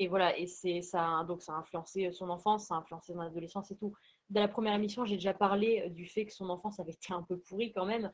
et 0.00 0.08
voilà, 0.08 0.36
et 0.36 0.46
c'est 0.46 0.82
ça, 0.82 1.24
donc 1.28 1.42
ça 1.42 1.54
a 1.54 1.56
influencé 1.56 2.10
son 2.10 2.28
enfance, 2.28 2.66
ça 2.66 2.74
a 2.74 2.78
influencé 2.78 3.12
son 3.12 3.20
adolescence 3.20 3.70
et 3.70 3.76
tout. 3.76 3.94
Dans 4.28 4.40
la 4.40 4.48
première 4.48 4.74
émission, 4.74 5.04
j'ai 5.04 5.14
déjà 5.14 5.34
parlé 5.34 5.84
euh, 5.86 5.88
du 5.88 6.06
fait 6.06 6.26
que 6.26 6.32
son 6.32 6.48
enfance 6.50 6.80
avait 6.80 6.92
été 6.92 7.12
un 7.12 7.22
peu 7.22 7.38
pourrie 7.38 7.72
quand 7.72 7.86
même. 7.86 8.10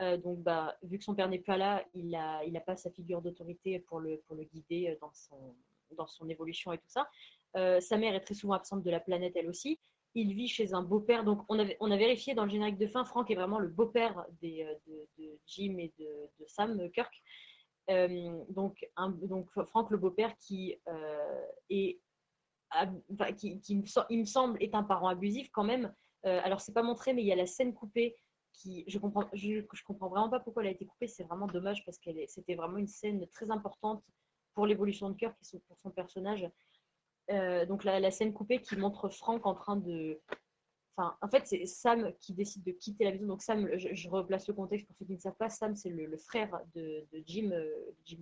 Euh, 0.00 0.16
donc, 0.16 0.40
bah, 0.40 0.76
vu 0.82 0.98
que 0.98 1.04
son 1.04 1.14
père 1.14 1.28
n'est 1.28 1.38
pas 1.38 1.56
là, 1.56 1.84
il 1.94 2.08
n'a 2.08 2.44
il 2.44 2.56
a 2.56 2.60
pas 2.60 2.76
sa 2.76 2.90
figure 2.90 3.22
d'autorité 3.22 3.78
pour 3.78 4.00
le, 4.00 4.18
pour 4.26 4.36
le 4.36 4.44
guider 4.44 4.88
euh, 4.90 4.96
dans 5.00 5.12
son, 5.12 5.54
dans 5.96 6.06
son 6.06 6.28
évolution 6.28 6.72
et 6.72 6.78
tout 6.78 6.88
ça. 6.88 7.08
sa 7.80 7.96
mère 7.96 8.14
est 8.14 8.20
très 8.20 8.34
souvent 8.34 8.54
absente 8.54 8.82
de 8.82 8.90
la 8.90 9.00
planète, 9.00 9.34
elle 9.36 9.48
aussi. 9.48 9.78
Il 10.16 10.32
vit 10.34 10.48
chez 10.48 10.74
un 10.74 10.82
beau-père. 10.82 11.24
Donc, 11.24 11.42
on, 11.48 11.58
avait, 11.58 11.76
on 11.80 11.90
a 11.90 11.96
vérifié 11.96 12.34
dans 12.34 12.44
le 12.44 12.50
générique 12.50 12.78
de 12.78 12.86
fin, 12.86 13.04
Franck 13.04 13.30
est 13.30 13.34
vraiment 13.34 13.58
le 13.58 13.68
beau-père 13.68 14.24
de, 14.42 14.64
de, 15.18 15.38
Jim 15.46 15.76
et 15.78 15.92
de, 15.98 16.30
de 16.40 16.46
Sam 16.46 16.90
Kirk. 16.90 17.12
Euh, 17.90 18.42
donc, 18.48 18.86
un, 18.96 19.10
donc 19.10 19.48
Franck 19.66 19.90
le 19.90 19.98
beau-père 19.98 20.34
qui 20.38 20.74
euh, 20.88 21.46
est 21.68 22.00
qui, 23.36 23.60
qui 23.60 23.76
me, 23.76 23.84
il 24.10 24.20
me 24.20 24.24
semble 24.24 24.60
est 24.62 24.74
un 24.74 24.82
parent 24.82 25.08
abusif 25.08 25.48
quand 25.52 25.64
même. 25.64 25.94
Euh, 26.26 26.40
alors 26.42 26.60
c'est 26.60 26.72
pas 26.72 26.82
montré, 26.82 27.12
mais 27.12 27.22
il 27.22 27.26
y 27.26 27.32
a 27.32 27.36
la 27.36 27.46
scène 27.46 27.74
coupée 27.74 28.16
je 28.62 28.98
comprends 28.98 29.28
comprends 29.86 30.08
vraiment 30.08 30.30
pas 30.30 30.40
pourquoi 30.40 30.62
elle 30.62 30.68
a 30.68 30.72
été 30.72 30.86
coupée. 30.86 31.06
C'est 31.06 31.24
vraiment 31.24 31.46
dommage 31.46 31.84
parce 31.84 31.98
qu'elle 31.98 32.22
c'était 32.28 32.54
vraiment 32.54 32.78
une 32.78 32.88
scène 32.88 33.26
très 33.28 33.50
importante 33.50 34.02
pour 34.54 34.66
l'évolution 34.66 35.10
de 35.10 35.16
cœur 35.16 35.34
qui 35.36 35.58
pour 35.60 35.78
son 35.78 35.90
personnage. 35.90 36.48
donc 37.28 37.84
la, 37.84 38.10
scène 38.10 38.32
coupée 38.32 38.60
qui 38.60 38.76
montre 38.76 39.08
Franck 39.08 39.46
en 39.46 39.54
train 39.54 39.76
de 39.76 40.20
en 40.96 41.28
fait, 41.28 41.44
c'est 41.46 41.66
Sam 41.66 42.12
qui 42.20 42.34
décide 42.34 42.62
de 42.62 42.70
quitter 42.70 43.04
la 43.04 43.10
maison. 43.10 43.26
Donc, 43.26 43.42
Sam, 43.42 43.68
je, 43.76 44.08
replace 44.08 44.46
le 44.46 44.54
contexte 44.54 44.86
pour 44.86 44.94
ceux 44.96 45.04
qui 45.04 45.14
ne 45.14 45.18
savent 45.18 45.36
pas. 45.36 45.50
Sam, 45.50 45.74
c'est 45.74 45.90
le, 45.90 46.16
frère 46.16 46.60
de, 46.74 47.04
Jim, 47.26 47.50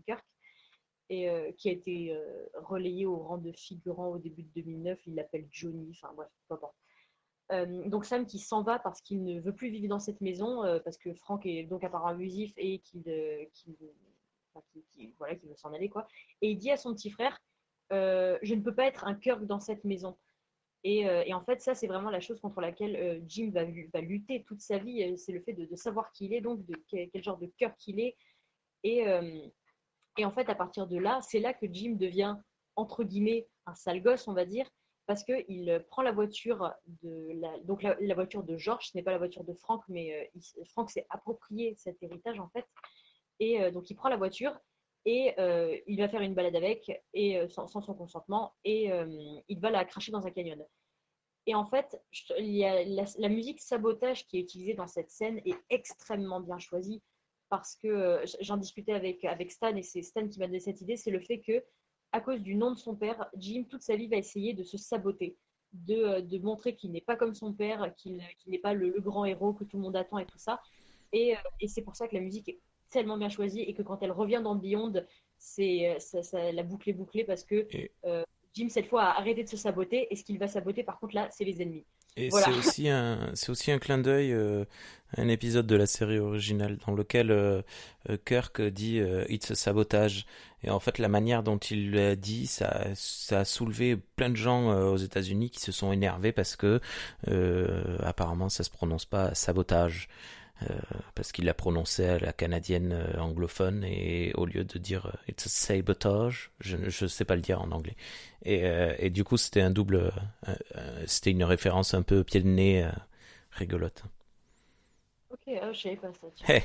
Kirk, 0.07 0.25
et 1.11 1.29
qui 1.59 1.69
a 1.69 1.73
été 1.73 2.19
relayé 2.55 3.05
au 3.05 3.19
rang 3.19 3.37
de 3.37 3.53
figurant 3.53 4.09
au 4.09 4.19
début 4.19 4.45
de 4.45 4.63
2009. 4.63 5.07
Il 5.07 5.17
l'appelle 5.17 5.47
Johnny. 5.51 5.91
Enfin, 5.91 6.15
bref, 6.15 6.31
peu 6.49 6.55
importe. 6.55 6.75
Donc 7.87 8.07
Sam 8.07 8.27
qui 8.27 8.39
s'en 8.39 8.63
va 8.63 8.79
parce 8.79 9.01
qu'il 9.03 9.23
ne 9.25 9.41
veut 9.41 9.55
plus 9.55 9.71
vivre 9.71 9.89
dans 9.89 9.99
cette 9.99 10.21
maison 10.21 10.63
parce 10.85 10.97
que 10.97 11.13
Frank 11.15 11.45
est 11.45 11.65
donc 11.65 11.85
apparemment 11.85 12.13
abusif 12.13 12.53
et 12.57 12.79
qu'il 12.81 13.05
voilà, 15.19 15.35
veut 15.35 15.55
s'en 15.57 15.73
aller 15.73 15.89
quoi. 15.89 16.07
Et 16.41 16.51
il 16.51 16.59
dit 16.59 16.71
à 16.71 16.77
son 16.77 16.95
petit 16.95 17.11
frère 17.11 17.39
euh, 17.93 18.39
je 18.43 18.55
ne 18.55 18.63
peux 18.63 18.75
pas 18.75 18.87
être 18.87 19.07
un 19.07 19.15
Kirk 19.15 19.45
dans 19.45 19.61
cette 19.61 19.85
maison. 19.85 20.17
Euh, 20.85 21.23
et, 21.27 21.33
en 21.33 21.45
fait, 21.45 21.61
ça, 21.61 21.75
c'est 21.75 21.87
vraiment 21.87 22.11
la 22.11 22.21
chose 22.21 22.41
contre 22.41 22.61
laquelle 22.61 22.97
euh, 22.97 23.21
Jim 23.27 23.51
va, 23.53 23.65
va, 23.65 24.01
lutter 24.01 24.43
toute 24.45 24.61
sa 24.61 24.79
vie. 24.79 25.17
C'est 25.17 25.33
le 25.33 25.41
fait 25.41 25.53
de, 25.53 25.77
savoir 25.77 26.11
qui 26.13 26.27
il 26.27 26.35
est, 26.35 26.41
donc 26.41 26.65
de 26.65 26.75
quel, 26.89 27.23
genre 27.23 27.39
de 27.39 27.47
Kirk 27.59 27.77
il 27.87 28.01
est. 28.01 28.17
Et, 28.83 29.05
et, 30.19 30.25
en 30.25 30.33
fait, 30.33 30.49
à 30.49 30.57
partir 30.57 30.89
de 30.89 30.99
là, 30.99 31.21
c'est 31.23 31.39
là 31.39 31.55
que 31.55 31.67
Jim 31.71 31.93
devient, 31.93 32.35
entre 32.75 33.05
guillemets, 33.05 33.47
un 33.67 33.75
sale 33.75 34.03
gosse, 34.03 34.27
on 34.27 34.33
va 34.33 34.45
dire, 34.45 34.69
parce 35.07 35.25
qu'il 35.25 35.85
prend 35.89 36.03
la 36.03 36.13
voiture 36.13 36.73
de 37.03 37.33
la, 37.41 37.59
donc 37.61 37.83
la, 37.83 38.15
voiture 38.15 38.43
de 38.43 38.57
George, 38.57 38.89
ce 38.89 38.97
n'est 38.97 39.03
pas 39.03 39.11
la 39.11 39.19
voiture 39.19 39.45
de 39.45 39.53
Frank, 39.55 39.83
mais 39.89 40.31
Frank 40.71 40.91
s'est 40.91 41.07
approprié 41.11 41.75
cet 41.77 42.03
héritage, 42.03 42.39
en 42.39 42.49
fait. 42.49 42.65
Et 43.41 43.71
donc, 43.73 43.91
il 43.91 43.95
prend 43.95 44.09
la 44.09 44.17
voiture 44.17 44.57
et 45.05 45.35
euh, 45.39 45.77
il 45.87 45.99
va 45.99 46.09
faire 46.09 46.21
une 46.21 46.35
balade 46.35 46.55
avec 46.55 46.91
et 47.13 47.39
euh, 47.39 47.49
sans, 47.49 47.67
son 47.67 47.95
consentement 47.95 48.55
et 48.65 48.93
euh, 48.93 49.41
il 49.49 49.59
va 49.59 49.71
la 49.71 49.85
cracher 49.85 50.13
dans 50.13 50.27
un 50.27 50.31
canyon. 50.31 50.65
Et 51.47 51.57
en 51.57 51.67
fait, 51.67 52.01
il 52.39 52.55
y 52.55 52.65
a 52.65 52.85
la, 52.85 53.29
musique 53.29 53.61
sabotage 53.61 54.27
qui 54.29 54.39
est 54.39 54.43
utilisée 54.43 54.75
dans 54.75 54.87
cette 54.87 55.11
scène 55.11 55.41
est 55.45 55.59
extrêmement 55.71 56.41
bien 56.41 56.61
choisie 56.61 57.03
parce 57.49 57.75
que 57.75 58.23
j'en 58.41 58.57
discutais 58.57 58.93
avec, 58.93 59.25
avec 59.25 59.51
Stan 59.51 59.75
et 59.75 59.83
c'est 59.83 60.03
Stan 60.03 60.29
qui 60.29 60.39
m'a 60.39 60.47
donné 60.47 60.61
cette 60.61 60.81
idée, 60.81 60.97
c'est 60.97 61.11
le 61.11 61.21
fait 61.21 61.41
que 61.41 61.65
à 62.13 62.21
cause 62.21 62.41
du 62.41 62.55
nom 62.55 62.71
de 62.71 62.79
son 62.79 62.95
père, 62.95 63.29
Jim 63.37 63.65
toute 63.69 63.83
sa 63.83 63.97
vie 63.97 64.07
va 64.07 64.17
essayer 64.17 64.53
de 64.53 64.63
se 64.63 64.77
saboter, 64.77 65.37
de, 65.73 66.21
de 66.21 66.39
montrer 66.39 66.77
qu'il 66.77 66.93
n'est 66.93 67.01
pas 67.01 67.17
comme 67.17 67.35
son 67.35 67.53
père, 67.53 67.95
qu'il 67.97 68.21
n'est 68.47 68.59
pas 68.59 68.75
le, 68.75 69.01
grand 69.01 69.25
héros 69.25 69.53
que 69.53 69.65
tout 69.65 69.77
le 69.77 69.83
monde 69.83 69.97
attend 69.97 70.19
et 70.19 70.27
tout 70.27 70.39
ça. 70.39 70.61
Et, 71.13 71.35
et 71.61 71.69
c'est 71.69 71.83
pour 71.83 71.97
ça 71.97 72.09
que 72.09 72.15
la 72.15 72.21
musique 72.21 72.49
est 72.49 72.61
tellement 72.91 73.17
bien 73.17 73.29
choisie 73.29 73.61
et 73.61 73.75
que 73.75 73.83
quand 73.83 74.03
elle 74.03 74.13
revient 74.13 74.41
dans 74.45 74.55
Beyond, 74.55 74.93
c'est 75.39 75.99
ça, 75.99 76.53
la 76.53 76.63
boucle 76.63 76.91
est 76.91 76.95
bouclée 76.95 77.25
parce 77.25 77.43
que 77.43 77.67
euh, 78.05 78.23
Jim 78.55 78.69
cette 78.69 78.87
fois 78.87 79.05
a 79.05 79.19
arrêté 79.19 79.43
de 79.43 79.49
se 79.49 79.57
saboter 79.57 80.07
et 80.11 80.17
ce 80.17 80.23
qu'il 80.23 80.39
va 80.39 80.47
saboter 80.47 80.85
par 80.85 81.01
contre 81.01 81.17
là, 81.17 81.29
c'est 81.31 81.45
les 81.45 81.61
ennemis. 81.61 81.87
Et 82.17 82.31
c'est 82.31 82.51
aussi 82.51 82.89
un, 82.89 83.31
c'est 83.35 83.51
aussi 83.51 83.73
un 83.73 83.79
clin 83.79 83.97
d'œil, 83.97 84.33
euh, 84.33 84.65
un 85.17 85.29
épisode 85.29 85.67
de 85.67 85.77
la 85.77 85.87
série 85.87 86.19
originale 86.19 86.77
dans 86.87 86.93
lequel 86.95 87.31
euh, 87.31 87.63
Kirk 88.27 88.61
dit 88.61 89.01
"It's 89.29 89.51
a 89.51 89.55
sabotage". 89.55 90.27
Et 90.63 90.71
en 90.71 90.79
fait, 90.79 90.99
la 90.99 91.09
manière 91.09 91.43
dont 91.43 91.57
il 91.59 91.93
l'a 91.93 92.15
dit, 92.15 92.47
ça, 92.47 92.85
ça 92.95 93.41
a 93.41 93.45
soulevé 93.45 93.97
plein 93.97 94.31
de 94.31 94.37
gens 94.37 94.69
aux 94.93 94.97
États-Unis 94.97 95.51
qui 95.51 95.61
se 95.61 95.73
sont 95.73 95.91
énervés 95.93 96.33
parce 96.33 96.55
que 96.55 96.81
apparemment, 98.01 98.49
ça 98.49 98.63
se 98.63 98.71
prononce 98.71 99.05
pas 99.07 99.35
sabotage. 99.35 100.09
Euh, 100.71 100.79
parce 101.15 101.33
qu'il 101.33 101.45
l'a 101.45 101.55
prononcé 101.55 102.05
à 102.07 102.19
la 102.19 102.33
canadienne 102.33 102.93
euh, 102.93 103.21
anglophone 103.21 103.85
et 103.85 104.33
au 104.35 104.45
lieu 104.45 104.65
de 104.65 104.79
dire 104.79 105.07
euh, 105.07 105.29
it's 105.29 105.47
a 105.47 105.49
sabotage, 105.49 106.51
je 106.61 106.77
ne 106.77 107.09
sais 107.09 107.25
pas 107.25 107.37
le 107.37 107.43
dire 107.43 107.61
en 107.61 107.73
anglais. 107.73 107.97
Et, 108.45 108.65
et 108.99 109.11
du 109.11 109.23
coup, 109.23 109.37
c'était 109.37 109.61
un 109.61 109.71
double, 109.71 110.13
c'était 111.07 111.31
une 111.31 111.45
référence 111.45 111.95
un 111.95 112.03
peu 112.03 112.25
pied 112.25 112.41
de 112.41 112.49
nez 112.49 112.89
rigolote. 113.53 114.03
Ok, 115.31 115.55
je 115.73 115.81
savais 115.81 115.97
pas 115.97 116.11
ça. 116.13 116.53
et 116.53 116.63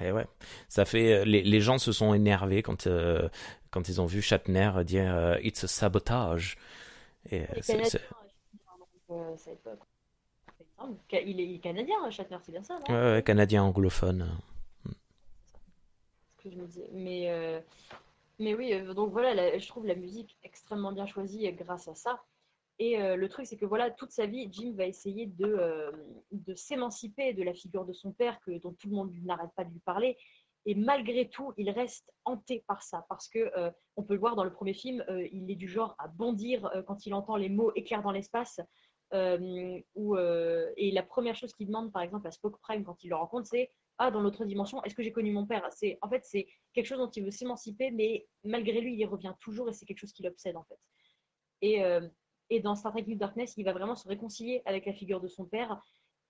eh, 0.00 0.06
eh 0.06 0.12
ouais, 0.12 0.26
ça 0.68 0.84
fait 0.84 1.24
les, 1.24 1.42
les 1.42 1.60
gens 1.60 1.78
se 1.78 1.92
sont 1.92 2.12
énervés 2.12 2.62
quand 2.62 2.88
quand 3.70 3.88
ils 3.88 4.00
ont 4.00 4.06
vu 4.06 4.20
Shatner 4.20 4.72
dire 4.84 5.38
it's 5.42 5.62
a 5.62 5.68
sabotage. 5.68 6.56
Et, 7.30 7.46
c'est, 7.60 7.84
c'est... 7.84 8.00
Il 11.12 11.40
est 11.40 11.58
canadien, 11.58 12.10
Shatner, 12.10 12.38
c'est 12.42 12.52
bien 12.52 12.62
ça, 12.62 12.78
non? 12.78 12.94
Ouais, 12.94 13.22
canadien 13.22 13.62
anglophone. 13.64 14.28
Ce 14.86 16.42
que 16.42 16.50
je 16.50 16.56
me 16.56 16.66
disais. 16.66 16.88
Mais, 16.92 17.30
euh, 17.30 17.60
mais 18.38 18.54
oui, 18.54 18.72
euh, 18.72 18.94
donc 18.94 19.12
voilà, 19.12 19.58
je 19.58 19.68
trouve 19.68 19.86
la 19.86 19.94
musique 19.94 20.36
extrêmement 20.42 20.92
bien 20.92 21.06
choisie 21.06 21.50
grâce 21.52 21.88
à 21.88 21.94
ça. 21.94 22.22
Et 22.78 23.00
euh, 23.00 23.16
le 23.16 23.28
truc, 23.28 23.46
c'est 23.46 23.56
que 23.56 23.66
voilà, 23.66 23.90
toute 23.90 24.10
sa 24.10 24.26
vie, 24.26 24.48
Jim 24.50 24.72
va 24.76 24.86
essayer 24.86 25.26
de, 25.26 25.92
de 26.32 26.54
s'émanciper 26.54 27.32
de 27.32 27.42
la 27.42 27.54
figure 27.54 27.84
de 27.84 27.92
son 27.92 28.12
père, 28.12 28.40
que, 28.40 28.58
dont 28.58 28.72
tout 28.72 28.88
le 28.88 28.96
monde 28.96 29.12
n'arrête 29.22 29.52
pas 29.54 29.64
de 29.64 29.70
lui 29.70 29.80
parler. 29.80 30.16
Et 30.64 30.74
malgré 30.74 31.28
tout, 31.28 31.52
il 31.56 31.70
reste 31.70 32.12
hanté 32.24 32.64
par 32.66 32.82
ça, 32.82 33.04
parce 33.08 33.28
que 33.28 33.50
on 33.96 34.04
peut 34.04 34.14
le 34.14 34.20
voir 34.20 34.36
dans 34.36 34.44
le 34.44 34.52
premier 34.52 34.74
film, 34.74 35.04
il 35.32 35.50
est 35.50 35.56
du 35.56 35.68
genre 35.68 35.96
à 35.98 36.06
bondir 36.06 36.70
quand 36.86 37.04
il 37.04 37.14
entend 37.14 37.36
les 37.36 37.48
mots 37.48 37.72
éclairs 37.74 38.02
dans 38.02 38.12
l'espace. 38.12 38.60
Euh, 39.14 39.80
euh, 39.96 40.72
et 40.76 40.90
la 40.90 41.02
première 41.02 41.34
chose 41.34 41.52
qu'il 41.52 41.66
demande, 41.66 41.92
par 41.92 42.02
exemple, 42.02 42.26
à 42.26 42.30
Spock 42.30 42.58
Prime 42.60 42.84
quand 42.84 43.02
il 43.04 43.10
le 43.10 43.16
rencontre, 43.16 43.46
c'est 43.46 43.70
Ah, 43.98 44.10
dans 44.10 44.20
l'autre 44.20 44.44
dimension, 44.44 44.82
est-ce 44.84 44.94
que 44.94 45.02
j'ai 45.02 45.12
connu 45.12 45.32
mon 45.32 45.46
père? 45.46 45.66
C'est, 45.70 45.98
En 46.02 46.08
fait, 46.08 46.24
c'est 46.24 46.46
quelque 46.72 46.86
chose 46.86 46.98
dont 46.98 47.10
il 47.10 47.24
veut 47.24 47.30
s'émanciper, 47.30 47.90
mais 47.90 48.26
malgré 48.44 48.80
lui, 48.80 48.94
il 48.94 48.98
y 48.98 49.04
revient 49.04 49.34
toujours 49.40 49.68
et 49.68 49.72
c'est 49.72 49.84
quelque 49.84 49.98
chose 49.98 50.12
qui 50.12 50.22
l'obsède, 50.22 50.56
en 50.56 50.64
fait. 50.64 50.78
Et, 51.60 51.84
euh, 51.84 52.08
et 52.50 52.60
dans 52.60 52.74
Star 52.74 52.92
Trek 52.92 53.04
New 53.06 53.16
Darkness, 53.16 53.54
il 53.56 53.64
va 53.64 53.72
vraiment 53.72 53.96
se 53.96 54.08
réconcilier 54.08 54.62
avec 54.64 54.86
la 54.86 54.92
figure 54.92 55.20
de 55.20 55.28
son 55.28 55.44
père 55.44 55.80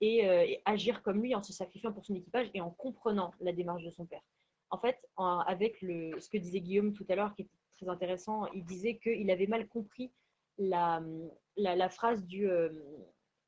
et, 0.00 0.60
agir 0.64 1.00
comme 1.02 1.22
lui 1.22 1.32
en 1.34 1.42
se 1.44 1.52
sacrifiant 1.52 1.92
pour 1.92 2.04
son 2.04 2.16
équipage 2.16 2.50
et 2.54 2.60
en 2.60 2.70
comprenant 2.70 3.32
la 3.40 3.52
démarche 3.52 3.84
de 3.84 3.90
son 3.90 4.04
père. 4.04 4.22
En 4.70 4.78
fait, 4.78 4.98
avec 5.16 5.80
le, 5.80 6.18
ce 6.20 6.28
que 6.28 6.38
disait 6.38 6.60
Guillaume 6.60 6.92
tout 6.92 7.06
à 7.08 7.14
l'heure, 7.14 7.32
qui 7.34 7.42
était 7.42 7.56
très 7.76 7.88
intéressant, 7.88 8.46
il 8.52 8.64
disait 8.64 8.98
qu'il 8.98 9.30
avait 9.30 9.46
mal 9.46 9.68
compris 9.68 10.10
la, 10.58 11.00
la, 11.56 11.88
phrase 11.88 12.24
du. 12.24 12.48
Euh, 12.48 12.70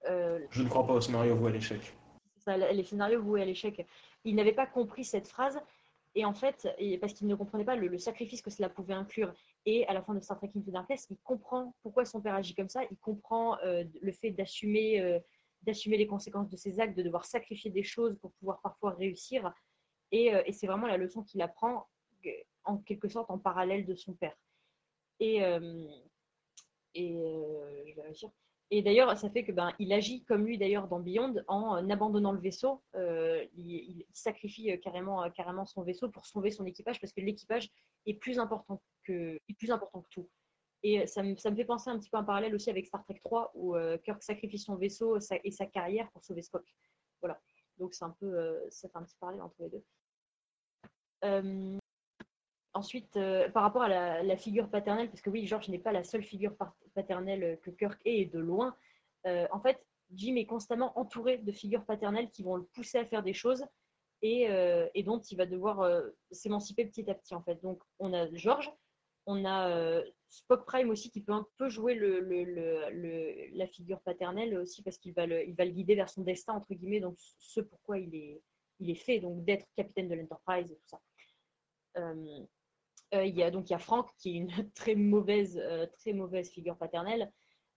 euh, 0.08 0.40
je 0.50 0.62
ne 0.62 0.68
crois 0.68 0.86
pas 0.86 0.94
au 0.94 1.00
scénario 1.00 1.34
voué 1.36 1.50
à 1.50 1.54
l'échec. 1.54 1.94
Ça, 2.38 2.56
les 2.56 2.84
scénarios 2.84 3.22
voués 3.22 3.42
à 3.42 3.44
l'échec. 3.44 3.86
Il 4.24 4.34
n'avait 4.36 4.52
pas 4.52 4.66
compris 4.66 5.04
cette 5.04 5.28
phrase. 5.28 5.58
Et 6.16 6.24
en 6.24 6.34
fait, 6.34 6.68
parce 7.00 7.12
qu'il 7.12 7.26
ne 7.26 7.34
comprenait 7.34 7.64
pas 7.64 7.74
le, 7.74 7.98
sacrifice 7.98 8.40
que 8.40 8.50
cela 8.50 8.68
pouvait 8.68 8.94
inclure. 8.94 9.34
Et 9.66 9.86
à 9.88 9.94
la 9.94 10.02
fin 10.02 10.14
de 10.14 10.20
Star 10.20 10.36
Trek 10.36 10.50
Into 10.54 10.70
Darkness, 10.70 11.08
il 11.10 11.16
comprend 11.24 11.74
pourquoi 11.82 12.04
son 12.04 12.20
père 12.20 12.34
agit 12.34 12.54
comme 12.54 12.68
ça. 12.68 12.82
Il 12.88 12.96
comprend 12.98 13.58
euh, 13.64 13.82
le 14.00 14.12
fait 14.12 14.30
d'assumer 14.30 15.20
d'assumer 15.62 15.96
les 15.96 16.06
conséquences 16.06 16.50
de 16.50 16.58
ses 16.58 16.78
actes, 16.78 16.94
de 16.94 17.02
devoir 17.02 17.24
sacrifier 17.24 17.70
des 17.70 17.82
choses 17.82 18.18
pour 18.20 18.32
pouvoir 18.32 18.60
parfois 18.60 18.90
réussir. 18.90 19.50
Et, 20.12 20.26
et 20.26 20.52
c'est 20.52 20.66
vraiment 20.66 20.86
la 20.86 20.98
leçon 20.98 21.22
qu'il 21.22 21.40
apprend 21.40 21.88
en 22.64 22.76
quelque 22.76 23.08
sorte 23.08 23.30
en 23.30 23.38
parallèle 23.38 23.86
de 23.86 23.94
son 23.94 24.12
père. 24.12 24.36
Et, 25.20 25.40
et 26.94 27.16
euh, 27.16 28.28
Et 28.70 28.82
d'ailleurs, 28.82 29.16
ça 29.18 29.30
fait 29.30 29.44
que 29.44 29.52
ben, 29.52 29.72
il 29.78 29.92
agit 29.92 30.24
comme 30.24 30.46
lui 30.46 30.58
d'ailleurs 30.58 30.88
dans 30.88 31.00
Beyond 31.00 31.34
en 31.48 31.76
euh, 31.76 31.88
abandonnant 31.90 32.32
le 32.32 32.40
vaisseau. 32.40 32.82
Euh, 32.94 33.44
il, 33.56 34.04
sacrifie 34.12 34.78
carrément, 34.80 35.28
carrément 35.30 35.66
son 35.66 35.82
vaisseau 35.82 36.08
pour 36.08 36.26
sauver 36.26 36.50
son 36.50 36.64
équipage 36.66 37.00
parce 37.00 37.12
que 37.12 37.20
l'équipage 37.20 37.70
est 38.06 38.14
plus 38.14 38.38
important 38.38 38.82
que, 39.04 39.38
plus 39.58 39.70
important 39.70 40.02
que 40.02 40.08
tout. 40.08 40.28
Et 40.82 41.06
ça 41.06 41.22
me, 41.22 41.36
ça 41.36 41.50
me, 41.50 41.56
fait 41.56 41.64
penser 41.64 41.88
un 41.88 41.98
petit 41.98 42.10
peu 42.10 42.18
un 42.18 42.24
parallèle 42.24 42.54
aussi 42.54 42.68
avec 42.68 42.86
Star 42.86 43.02
Trek 43.04 43.18
3 43.24 43.52
où 43.54 43.74
Kirk 44.04 44.22
sacrifie 44.22 44.58
son 44.58 44.76
vaisseau 44.76 45.18
et 45.18 45.50
sa 45.50 45.66
carrière 45.66 46.10
pour 46.12 46.22
sauver 46.24 46.42
Spock. 46.42 46.64
Voilà. 47.20 47.40
Donc 47.78 47.94
c'est 47.94 48.04
un 48.04 48.14
peu, 48.20 48.60
ça 48.70 48.88
fait 48.88 48.98
un 48.98 49.02
petit 49.02 49.16
parallèle 49.18 49.42
entre 49.42 49.56
les 49.60 49.70
deux. 49.70 49.84
Ensuite, 52.74 53.16
euh, 53.16 53.48
par 53.50 53.62
rapport 53.62 53.82
à 53.82 54.22
la, 54.22 54.36
figure 54.36 54.68
paternelle, 54.68 55.08
parce 55.08 55.22
que 55.22 55.30
oui, 55.30 55.46
George 55.46 55.68
n'est 55.68 55.78
pas 55.78 55.92
la 55.92 56.02
seule 56.02 56.24
figure 56.24 56.56
paternelle 56.94 57.58
que 57.62 57.70
Kirk 57.70 58.00
est, 58.04 58.18
et 58.18 58.26
de 58.26 58.40
loin. 58.40 58.76
Euh, 59.26 59.46
en 59.52 59.60
fait, 59.60 59.80
Jim 60.12 60.34
est 60.34 60.46
constamment 60.46 60.98
entouré 60.98 61.38
de 61.38 61.52
figures 61.52 61.84
paternelles 61.84 62.30
qui 62.30 62.42
vont 62.42 62.56
le 62.56 62.64
pousser 62.64 62.98
à 62.98 63.06
faire 63.06 63.22
des 63.22 63.32
choses 63.32 63.64
et, 64.22 64.50
euh, 64.50 64.88
dont 65.04 65.20
il 65.20 65.36
va 65.36 65.46
devoir 65.46 66.02
s'émanciper 66.32 66.84
petit 66.84 67.08
à 67.08 67.14
petit. 67.14 67.34
En 67.36 67.42
fait, 67.42 67.62
donc 67.62 67.80
on 68.00 68.12
a 68.12 68.26
George, 68.34 68.72
on 69.26 69.44
a 69.44 70.02
Spock 70.28 70.66
Prime 70.66 70.90
aussi 70.90 71.10
qui 71.10 71.20
peut 71.20 71.32
un 71.32 71.46
peu 71.56 71.68
jouer 71.68 71.94
la 73.52 73.66
figure 73.68 74.00
paternelle 74.00 74.58
aussi 74.58 74.82
parce 74.82 74.98
qu'il 74.98 75.14
va, 75.14 75.26
le, 75.26 75.54
va 75.54 75.64
le 75.64 75.70
guider 75.70 75.94
vers 75.94 76.10
son 76.10 76.22
destin 76.22 76.54
entre 76.54 76.74
guillemets, 76.74 77.00
donc 77.00 77.14
ce 77.38 77.60
pourquoi 77.60 77.98
il 77.98 78.14
est, 78.16 78.42
il 78.80 78.90
est 78.90 78.96
fait, 78.96 79.20
donc 79.20 79.44
d'être 79.44 79.66
capitaine 79.76 80.08
de 80.08 80.16
l'Enterprise 80.16 80.72
et 80.72 80.74
tout 80.74 80.88
ça. 80.88 81.00
Euh, 83.14 83.24
il 83.24 83.36
y 83.36 83.42
a 83.42 83.50
donc 83.50 83.68
il 83.70 83.72
y 83.72 83.76
a 83.76 83.78
Franck 83.78 84.10
qui 84.18 84.30
est 84.30 84.34
une 84.34 84.48
très 84.74 84.94
mauvaise, 84.94 85.58
euh, 85.62 85.86
très 85.98 86.12
mauvaise 86.12 86.50
figure 86.50 86.76
paternelle. 86.76 87.32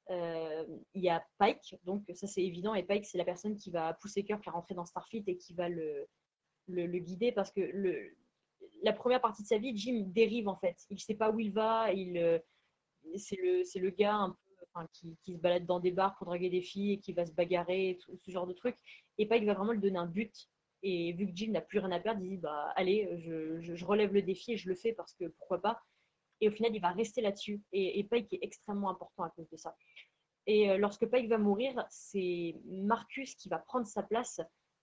Euh, 0.09 0.65
il 0.93 1.03
y 1.03 1.09
a 1.09 1.25
Pike, 1.37 1.75
donc 1.83 2.09
ça 2.15 2.27
c'est 2.27 2.43
évident, 2.43 2.73
et 2.73 2.83
Pike 2.83 3.05
c'est 3.05 3.17
la 3.17 3.25
personne 3.25 3.57
qui 3.57 3.71
va 3.71 3.93
pousser 3.95 4.23
Kirk 4.23 4.47
à 4.47 4.51
rentrer 4.51 4.73
dans 4.73 4.85
Starfleet 4.85 5.23
et 5.27 5.37
qui 5.37 5.53
va 5.53 5.67
le, 5.67 6.07
le, 6.69 6.99
guider 6.99 7.33
parce 7.33 7.51
que 7.51 7.59
le, 7.59 8.15
la 8.83 8.93
première 8.93 9.19
partie 9.19 9.43
de 9.43 9.47
sa 9.47 9.57
vie, 9.57 9.75
Jim 9.75 10.05
dérive 10.07 10.47
en 10.47 10.55
fait. 10.55 10.77
Il 10.89 10.93
ne 10.93 10.99
sait 10.99 11.15
pas 11.15 11.29
où 11.29 11.41
il 11.41 11.51
va, 11.51 11.91
il, 11.91 12.41
c'est 13.17 13.35
le, 13.35 13.63
le 13.81 13.89
gars 13.89 14.15
un 14.15 14.29
peu 14.29 14.37
qui, 14.93 15.17
se 15.25 15.39
balade 15.39 15.65
dans 15.65 15.79
des 15.79 15.91
bars 15.91 16.15
pour 16.15 16.27
draguer 16.27 16.49
des 16.49 16.61
filles 16.61 16.93
et 16.93 16.99
qui 16.99 17.11
va 17.11 17.25
se 17.25 17.33
bagarrer, 17.33 17.97
ce 18.17 18.31
genre 18.31 18.47
de 18.47 18.53
trucs. 18.53 18.77
Et 19.17 19.27
Pike 19.27 19.43
va 19.45 19.55
vraiment 19.55 19.73
lui 19.73 19.81
donner 19.81 19.97
un 19.97 20.05
but. 20.05 20.49
Et 20.83 21.13
vu 21.13 21.27
que 21.27 21.31
Jim 21.35 21.51
n'a 21.51 21.61
plus 21.61 21.79
rien 21.79 21.91
à 21.91 21.99
perdre, 21.99 22.21
il 22.23 22.29
dit 22.29 22.37
bah 22.37 22.71
allez, 22.75 23.17
je, 23.17 23.85
relève 23.85 24.13
le 24.13 24.21
défi 24.21 24.53
et 24.53 24.57
je 24.57 24.69
le 24.69 24.75
fais 24.75 24.93
parce 24.93 25.13
que 25.13 25.25
pourquoi 25.25 25.61
pas. 25.61 25.81
Et 26.39 26.49
au 26.49 26.51
final, 26.51 26.75
il 26.75 26.79
va 26.79 26.91
rester 26.91 27.21
là-dessus. 27.21 27.61
Et, 27.71 28.03
Pike 28.03 28.33
est 28.33 28.39
extrêmement 28.41 28.89
important 28.89 29.23
à 29.23 29.29
cause 29.31 29.49
de 29.49 29.57
ça. 29.57 29.75
Et 30.45 30.69
euh, 30.69 30.77
lorsque 30.77 31.05
Pike 31.05 31.29
va 31.29 31.37
mourir, 31.37 31.85
c'est 31.89 32.55
Marcus 32.65 33.35
qui 33.35 33.49
va 33.49 33.57
prendre 33.57 33.87
sa 33.87 34.03
place 34.03 34.39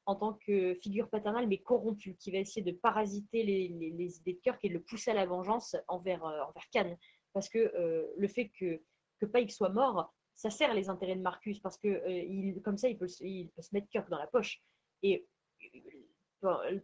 en 0.06 0.16
tant 0.16 0.34
que 0.34 0.74
figure 0.74 1.08
paternelle, 1.08 1.48
mais 1.48 1.58
corrompue, 1.58 2.16
qui 2.16 2.30
va 2.30 2.38
essayer 2.38 2.62
de 2.62 2.76
parasiter 2.76 3.42
les, 3.42 3.68
les, 3.68 4.18
idées 4.18 4.34
de 4.34 4.40
Kirk 4.40 4.62
et 4.62 4.68
de 4.68 4.74
le 4.74 4.82
pousser 4.82 5.12
à 5.12 5.14
la 5.14 5.24
vengeance 5.24 5.76
envers, 5.88 6.24
euh, 6.26 6.42
envers 6.42 6.68
Khan. 6.72 6.96
Parce 7.32 7.48
que 7.48 7.58
euh, 7.58 8.06
le 8.16 8.28
fait 8.28 8.50
que, 8.50 8.82
que 9.18 9.26
Pike 9.26 9.50
soit 9.50 9.70
mort, 9.70 10.12
ça 10.34 10.50
sert 10.50 10.74
les 10.74 10.90
intérêts 10.90 11.16
de 11.16 11.22
Marcus, 11.22 11.60
parce 11.60 11.78
que 11.78 12.08
il, 12.08 12.60
comme 12.62 12.76
ça, 12.76 12.88
il 12.88 12.98
peut, 12.98 13.08
il 13.20 13.48
peut, 13.50 13.62
se 13.62 13.70
mettre 13.72 13.88
Kirk 13.88 14.10
dans 14.10 14.18
la 14.18 14.26
poche. 14.26 14.60
Et 15.02 15.26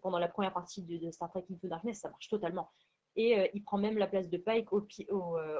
pendant 0.02 0.18
la 0.18 0.28
première 0.28 0.52
partie 0.52 0.82
de, 0.82 1.10
Star 1.10 1.30
Trek 1.30 1.44
Into 1.50 1.68
Darkness, 1.68 2.00
ça 2.00 2.10
marche 2.10 2.28
totalement. 2.28 2.70
Et 3.16 3.50
il 3.54 3.62
prend 3.64 3.78
même 3.78 3.98
la 3.98 4.06
place 4.06 4.28
de 4.28 4.38
Pike 4.38 4.72
au, 4.72 4.86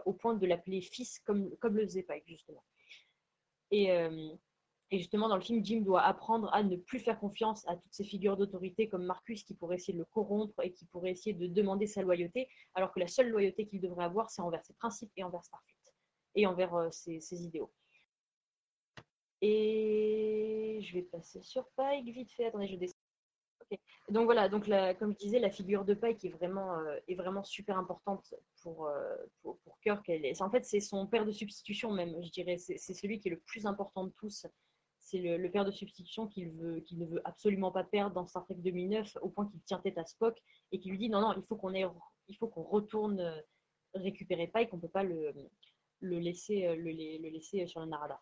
au, 0.05 0.12
point 0.12 0.35
de 0.35 0.47
l'appeler 0.47 0.81
fils, 0.81 1.19
comme, 1.20 1.51
comme 1.57 1.77
le 1.77 1.85
faisait 1.85 2.03
Pike, 2.03 2.25
justement. 2.27 2.62
Euh, 3.73 4.37
et, 4.93 4.99
justement, 4.99 5.29
dans 5.29 5.37
le 5.37 5.43
film, 5.43 5.65
Jim 5.65 5.83
doit 5.83 6.03
apprendre 6.03 6.53
à 6.53 6.62
ne 6.62 6.77
plus 6.77 6.99
faire 6.99 7.19
confiance 7.19 7.67
à 7.69 7.77
toutes 7.77 7.93
ces 7.93 8.05
figures 8.05 8.37
d'autorité 8.37 8.89
comme 8.89 9.05
Marcus 9.05 9.45
qui 9.45 9.55
pourrait 9.55 9.77
essayer 9.77 9.93
de 9.93 9.99
le 9.99 10.05
corrompre 10.05 10.61
et 10.62 10.73
qui 10.73 10.85
pourrait 10.87 11.12
essayer 11.12 11.33
de 11.33 11.47
demander 11.47 11.87
sa 11.87 12.03
loyauté, 12.03 12.49
alors 12.75 12.93
que 12.93 12.99
la 12.99 13.07
seule 13.07 13.29
loyauté 13.29 13.67
qu'il 13.67 13.81
devrait 13.81 14.05
avoir, 14.05 14.31
c'est 14.31 14.43
envers 14.43 14.65
ses 14.65 14.75
principes 14.75 15.12
et 15.17 15.23
envers 15.23 15.45
Starfleet 15.45 15.77
et 16.35 16.47
envers 16.47 16.75
euh, 16.75 16.89
ses, 16.91 17.45
idéaux. 17.45 17.73
Et 19.43 20.81
je 20.83 20.95
vais 20.95 21.03
passer 21.03 21.41
sur 21.43 21.67
Pike 21.77 22.07
vite 22.07 22.33
fait. 22.33 22.47
Attendez, 22.47 22.67
je 22.67 22.77
descends. 22.77 23.00
Donc 24.09 24.25
voilà, 24.25 24.49
donc 24.49 24.69
comme 24.99 25.13
je 25.13 25.19
disais, 25.19 25.39
la 25.39 25.51
figure 25.51 25.85
de 25.85 25.95
Pike 25.95 26.25
est 26.25 26.31
vraiment, 26.31 26.79
euh, 26.79 26.99
est 27.07 27.15
vraiment 27.15 27.45
super 27.45 27.79
importante 27.79 28.35
pour, 28.63 28.87
euh, 28.87 29.17
pour, 29.43 29.59
Kirk. 29.83 30.11
En 30.41 30.51
fait, 30.51 30.65
c'est 30.65 30.81
son 30.81 31.07
père 31.07 31.25
de 31.25 31.33
substitution 31.33 31.93
même, 31.93 32.21
je 32.23 32.31
dirais. 32.31 32.59
C'est 32.59 32.77
celui 32.79 33.21
qui 33.21 33.29
est 33.29 33.33
le 33.33 33.39
plus 33.39 33.67
important 33.67 34.05
de 34.05 34.11
tous. 34.11 34.47
C'est 34.99 35.19
le, 35.19 35.51
père 35.51 35.65
de 35.65 35.71
substitution 35.71 36.27
qu'il 36.27 36.57
ne 36.57 37.07
veut 37.07 37.23
absolument 37.25 37.71
pas 37.73 37.85
perdre 37.85 38.15
dans 38.15 38.27
Star 38.27 38.45
Trek 38.45 38.57
2009, 38.57 39.19
au 39.23 39.29
point 39.29 39.47
qu'il 39.47 39.61
tient 39.63 39.79
tête 39.79 39.99
à 39.99 40.05
Spock 40.05 40.37
et 40.73 40.81
qui 40.81 40.91
lui 40.91 40.99
dit 40.99 41.09
non, 41.09 41.21
non, 41.21 41.33
il 41.37 41.43
faut 41.45 41.57
qu'on 41.57 41.73
qu'on 42.49 42.63
retourne 42.63 43.21
euh, 43.21 43.41
récupérer 43.95 44.49
Pike, 44.49 44.73
on 44.73 44.77
ne 44.77 44.83
peut 44.83 44.89
pas 44.89 45.03
le, 45.03 45.33
laisser, 46.01 46.75
le 46.77 46.91
laisser 47.29 47.67
sur 47.67 47.81
le 47.81 47.87
Narada. 47.87 48.21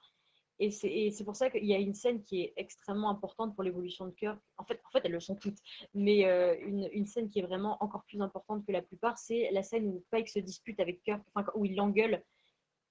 Et 0.61 0.71
c'est 0.71 1.25
pour 1.25 1.37
ça 1.37 1.51
qu'il 1.51 1.65
y 1.65 1.75
a 1.75 1.79
une 1.79 1.95
scène 1.95 2.23
qui 2.25 2.43
est 2.43 2.53
extrêmement 2.57 3.11
importante 3.11 3.55
pour 3.55 3.63
l'évolution 3.63 4.07
de 4.07 4.11
Kirk. 4.11 4.39
En 4.57 4.65
fait, 4.65 4.81
en 4.85 4.91
fait, 4.91 5.01
elles 5.05 5.13
le 5.13 5.21
sont 5.21 5.37
toutes. 5.37 5.59
Mais 5.95 6.27
euh, 6.27 6.57
une, 6.61 6.89
une, 6.93 7.07
scène 7.07 7.31
qui 7.31 7.39
est 7.39 7.43
vraiment 7.43 7.83
encore 7.83 8.03
plus 8.05 8.21
importante 8.21 8.67
que 8.67 8.73
la 8.73 8.83
plupart, 8.83 9.19
c'est 9.19 9.51
la 9.53 9.63
scène 9.63 9.87
où 9.87 10.05
Pike 10.11 10.29
se 10.29 10.41
dispute 10.41 10.81
avec 10.81 11.01
Kirk, 11.03 11.23
enfin, 11.33 11.47
où 11.55 11.65
il 11.65 11.77
l'engueule. 11.77 12.25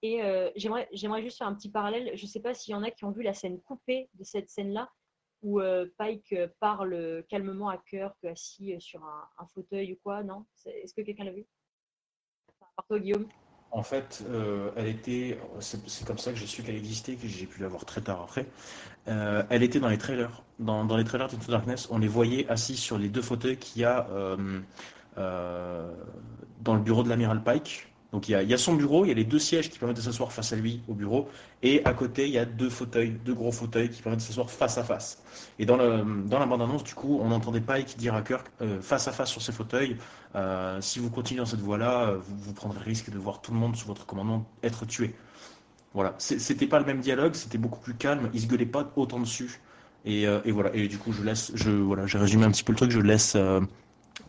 Et 0.01 0.23
euh, 0.23 0.49
j'aimerais 0.55 1.21
juste 1.21 1.39
faire 1.39 1.47
un 1.47 1.55
petit 1.55 1.69
parallèle. 1.69 2.15
Je 2.15 2.23
ne 2.23 2.27
sais 2.29 2.39
pas 2.39 2.53
s'il 2.53 2.71
y 2.71 2.75
en 2.75 2.83
a 2.83 2.91
qui 2.91 3.03
ont 3.03 3.11
vu 3.11 3.21
la 3.21 3.33
scène 3.33 3.59
coupée 3.61 4.09
de 4.13 4.23
cette 4.23 4.49
scène-là, 4.49 4.89
où 5.41 5.59
euh, 5.59 5.87
Pike 5.97 6.35
parle 6.61 7.25
calmement 7.27 7.67
à 7.67 7.77
Kirk, 7.77 8.23
assis 8.23 8.79
sur 8.79 9.03
un, 9.03 9.27
un 9.39 9.47
fauteuil 9.47 9.93
ou 9.93 9.97
quoi. 10.01 10.23
Non? 10.23 10.45
Est-ce 10.65 10.93
que 10.93 11.01
quelqu'un 11.01 11.25
l'a 11.25 11.31
vu? 11.31 11.45
Par 12.77 12.87
toi, 12.87 12.99
Guillaume 12.99 13.27
en 13.71 13.83
fait, 13.83 14.23
euh, 14.29 14.71
elle 14.75 14.87
était, 14.87 15.37
c'est 15.59 16.05
comme 16.05 16.17
ça 16.17 16.31
que 16.31 16.37
j'ai 16.37 16.47
su 16.47 16.63
qu'elle 16.63 16.75
existait, 16.75 17.15
que 17.15 17.27
j'ai 17.27 17.45
pu 17.45 17.61
la 17.61 17.67
voir 17.67 17.85
très 17.85 18.01
tard 18.01 18.21
après. 18.23 18.45
Euh, 19.07 19.43
elle 19.49 19.63
était 19.63 19.79
dans 19.79 19.89
les 19.89 19.97
trailers. 19.97 20.43
Dans, 20.59 20.85
dans 20.85 20.97
les 20.97 21.03
trailers 21.03 21.27
de 21.27 21.35
Darkness, 21.51 21.87
on 21.91 21.97
les 21.97 22.07
voyait 22.07 22.47
assis 22.49 22.75
sur 22.75 22.97
les 22.97 23.09
deux 23.09 23.21
fauteuils 23.21 23.57
qu'il 23.57 23.81
y 23.81 23.85
a 23.85 24.07
euh, 24.09 25.91
dans 26.61 26.73
le 26.75 26.81
bureau 26.81 27.03
de 27.03 27.09
l'amiral 27.09 27.43
Pike. 27.43 27.87
Donc 28.13 28.29
il 28.29 28.31
y, 28.31 28.53
a, 28.53 28.57
son 28.57 28.75
bureau, 28.75 29.03
il 29.03 29.09
y 29.09 29.11
a 29.11 29.15
les 29.15 29.25
deux 29.25 29.39
sièges 29.39 29.69
qui 29.69 29.79
permettent 29.79 29.97
de 29.97 30.01
s'asseoir 30.01 30.31
face 30.31 30.53
à 30.53 30.55
lui 30.55 30.81
au 30.87 30.93
bureau, 30.93 31.27
et 31.61 31.83
à 31.83 31.93
côté 31.93 32.25
il 32.25 32.33
y 32.33 32.37
a 32.37 32.45
deux 32.45 32.69
fauteuils, 32.69 33.11
deux 33.25 33.33
gros 33.33 33.51
fauteuils 33.51 33.89
qui 33.89 34.01
permettent 34.01 34.21
de 34.21 34.25
s'asseoir 34.25 34.49
face 34.49 34.77
à 34.77 34.83
face. 34.83 35.21
Et 35.59 35.65
dans, 35.65 35.75
la 35.75 36.45
bande-annonce, 36.45 36.85
du 36.85 36.93
coup, 36.93 37.19
on 37.21 37.27
n'entendait 37.27 37.59
pas 37.59 37.81
qui 37.81 37.97
dire 37.97 38.15
à 38.15 38.21
Kirk 38.21 38.47
euh, 38.61 38.79
face 38.81 39.09
à 39.09 39.11
face 39.11 39.29
sur 39.29 39.41
ces 39.41 39.51
fauteuils, 39.51 39.97
euh, 40.35 40.79
si 40.79 40.99
vous 40.99 41.09
continuez 41.09 41.39
dans 41.39 41.45
cette 41.45 41.59
voie-là, 41.59 42.09
euh, 42.09 42.17
vous, 42.21 42.53
prendrez 42.53 42.79
le 42.79 42.85
risque 42.85 43.09
de 43.09 43.17
voir 43.17 43.41
tout 43.41 43.51
le 43.51 43.57
monde 43.57 43.75
sous 43.75 43.87
votre 43.87 44.05
commandement 44.05 44.45
être 44.63 44.85
tué. 44.85 45.13
Voilà, 45.93 46.15
c'était 46.17 46.67
pas 46.67 46.79
le 46.79 46.85
même 46.85 47.01
dialogue, 47.01 47.33
c'était 47.33 47.57
beaucoup 47.57 47.79
plus 47.79 47.95
calme, 47.95 48.29
il 48.33 48.39
se 48.39 48.47
gueulait 48.47 48.65
pas 48.65 48.89
autant 48.95 49.19
dessus. 49.19 49.59
Et, 50.05 50.23
et, 50.23 50.51
voilà, 50.51 50.73
et 50.75 50.87
du 50.87 50.97
coup 50.97 51.11
je 51.11 51.23
laisse, 51.23 51.51
je 51.55 51.71
voilà, 51.71 52.05
j'ai 52.05 52.19
résumé 52.19 52.45
un 52.45 52.51
petit 52.51 52.63
peu 52.63 52.71
le 52.71 52.77
truc, 52.77 52.91
je 52.91 52.99
laisse, 52.99 53.35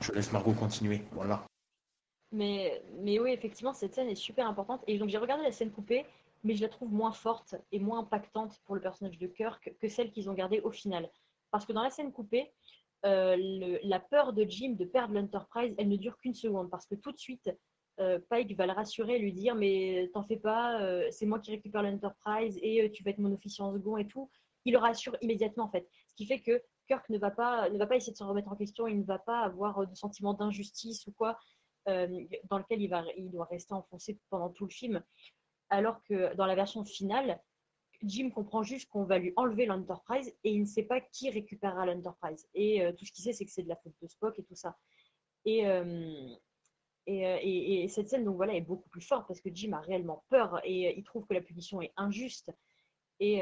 je 0.00 0.12
laisse 0.12 0.32
Margot 0.32 0.52
continuer. 0.52 1.02
Voilà. 1.12 1.44
Mais, 2.30 2.82
mais 2.98 3.18
oui, 3.18 3.30
effectivement, 3.32 3.72
cette 3.72 3.94
scène 3.94 4.08
est 4.08 4.14
super 4.14 4.46
importante. 4.46 4.82
Et 4.86 4.98
donc, 4.98 5.08
j'ai 5.08 5.18
regardé 5.18 5.44
la 5.44 5.52
scène 5.52 5.70
coupée, 5.70 6.04
mais 6.44 6.54
je 6.54 6.62
la 6.62 6.68
trouve 6.68 6.92
moins 6.92 7.12
forte 7.12 7.54
et 7.72 7.78
moins 7.78 8.00
impactante 8.00 8.60
pour 8.64 8.74
le 8.74 8.80
personnage 8.80 9.18
de 9.18 9.26
Kirk 9.26 9.74
que 9.80 9.88
celle 9.88 10.10
qu'ils 10.10 10.28
ont 10.28 10.34
gardée 10.34 10.60
au 10.60 10.70
final. 10.70 11.10
Parce 11.50 11.64
que 11.64 11.72
dans 11.72 11.82
la 11.82 11.90
scène 11.90 12.12
coupée, 12.12 12.52
euh, 13.06 13.78
la 13.82 14.00
peur 14.00 14.32
de 14.32 14.44
Jim 14.44 14.74
de 14.78 14.84
perdre 14.84 15.14
l'Enterprise, 15.14 15.74
elle 15.78 15.88
ne 15.88 15.96
dure 15.96 16.18
qu'une 16.18 16.34
seconde. 16.34 16.70
Parce 16.70 16.86
que 16.86 16.94
tout 16.94 17.12
de 17.12 17.18
suite, 17.18 17.50
euh, 18.00 18.18
Pike 18.30 18.56
va 18.56 18.66
le 18.66 18.72
rassurer, 18.72 19.18
lui 19.18 19.32
dire 19.32 19.54
Mais 19.54 20.10
t'en 20.12 20.22
fais 20.22 20.36
pas, 20.36 20.82
euh, 20.82 21.08
c'est 21.10 21.26
moi 21.26 21.38
qui 21.38 21.50
récupère 21.50 21.82
l'Enterprise 21.82 22.58
et 22.62 22.90
tu 22.92 23.02
vas 23.02 23.10
être 23.10 23.18
mon 23.18 23.32
officier 23.32 23.64
en 23.64 23.72
second 23.72 23.96
et 23.96 24.06
tout. 24.06 24.28
Il 24.64 24.72
le 24.72 24.78
rassure 24.78 25.16
immédiatement, 25.22 25.64
en 25.64 25.70
fait. 25.70 25.88
Ce 26.08 26.14
qui 26.14 26.26
fait 26.26 26.40
que 26.40 26.60
Kirk 26.88 27.08
ne 27.08 27.18
va 27.18 27.30
pas, 27.30 27.70
ne 27.70 27.78
va 27.78 27.86
pas 27.86 27.96
essayer 27.96 28.12
de 28.12 28.18
se 28.18 28.24
remettre 28.24 28.50
en 28.50 28.56
question, 28.56 28.86
il 28.86 28.98
ne 28.98 29.04
va 29.04 29.18
pas 29.18 29.40
avoir 29.40 29.86
de 29.86 29.94
sentiment 29.94 30.34
d'injustice 30.34 31.06
ou 31.06 31.12
quoi. 31.12 31.38
Euh, 31.88 32.24
dans 32.50 32.58
lequel 32.58 32.82
il, 32.82 33.30
doit 33.30 33.46
rester 33.46 33.72
enfoncé 33.72 34.18
pendant 34.28 34.50
tout 34.50 34.64
le 34.64 34.70
film. 34.70 35.02
Alors 35.70 36.02
que 36.04 36.34
dans 36.34 36.44
la 36.44 36.54
version 36.54 36.84
finale, 36.84 37.40
Jim 38.02 38.30
comprend 38.30 38.62
juste 38.62 38.90
qu'on 38.90 39.04
va 39.04 39.18
lui 39.18 39.32
enlever 39.36 39.64
l'Enterprise 39.64 40.34
et 40.44 40.52
il 40.52 40.60
ne 40.60 40.66
sait 40.66 40.82
pas 40.82 41.00
qui 41.00 41.30
récupérera 41.30 41.86
l'Enterprise. 41.86 42.46
Et 42.52 42.84
euh, 42.84 42.92
tout 42.92 43.06
ce 43.06 43.12
qu'il 43.12 43.24
sait, 43.24 43.32
c'est 43.32 43.46
que 43.46 43.50
c'est 43.50 43.62
de 43.62 43.68
la 43.68 43.76
faute 43.76 43.94
de 44.02 44.06
Spock 44.06 44.38
et 44.38 44.44
tout 44.44 44.54
ça. 44.54 44.76
Et, 45.46 45.66
euh, 45.66 46.28
et, 47.06 47.84
et, 47.84 47.88
cette 47.88 48.10
scène, 48.10 48.24
donc 48.24 48.36
voilà, 48.36 48.54
est 48.54 48.60
beaucoup 48.60 48.90
plus 48.90 49.00
forte 49.00 49.26
parce 49.26 49.40
que 49.40 49.48
Jim 49.50 49.72
a 49.72 49.80
réellement 49.80 50.24
peur 50.28 50.60
et 50.64 50.94
il 50.94 51.04
trouve 51.04 51.24
que 51.24 51.32
la 51.32 51.40
punition 51.40 51.80
est 51.80 51.92
injuste. 51.96 52.52
Et, 53.18 53.40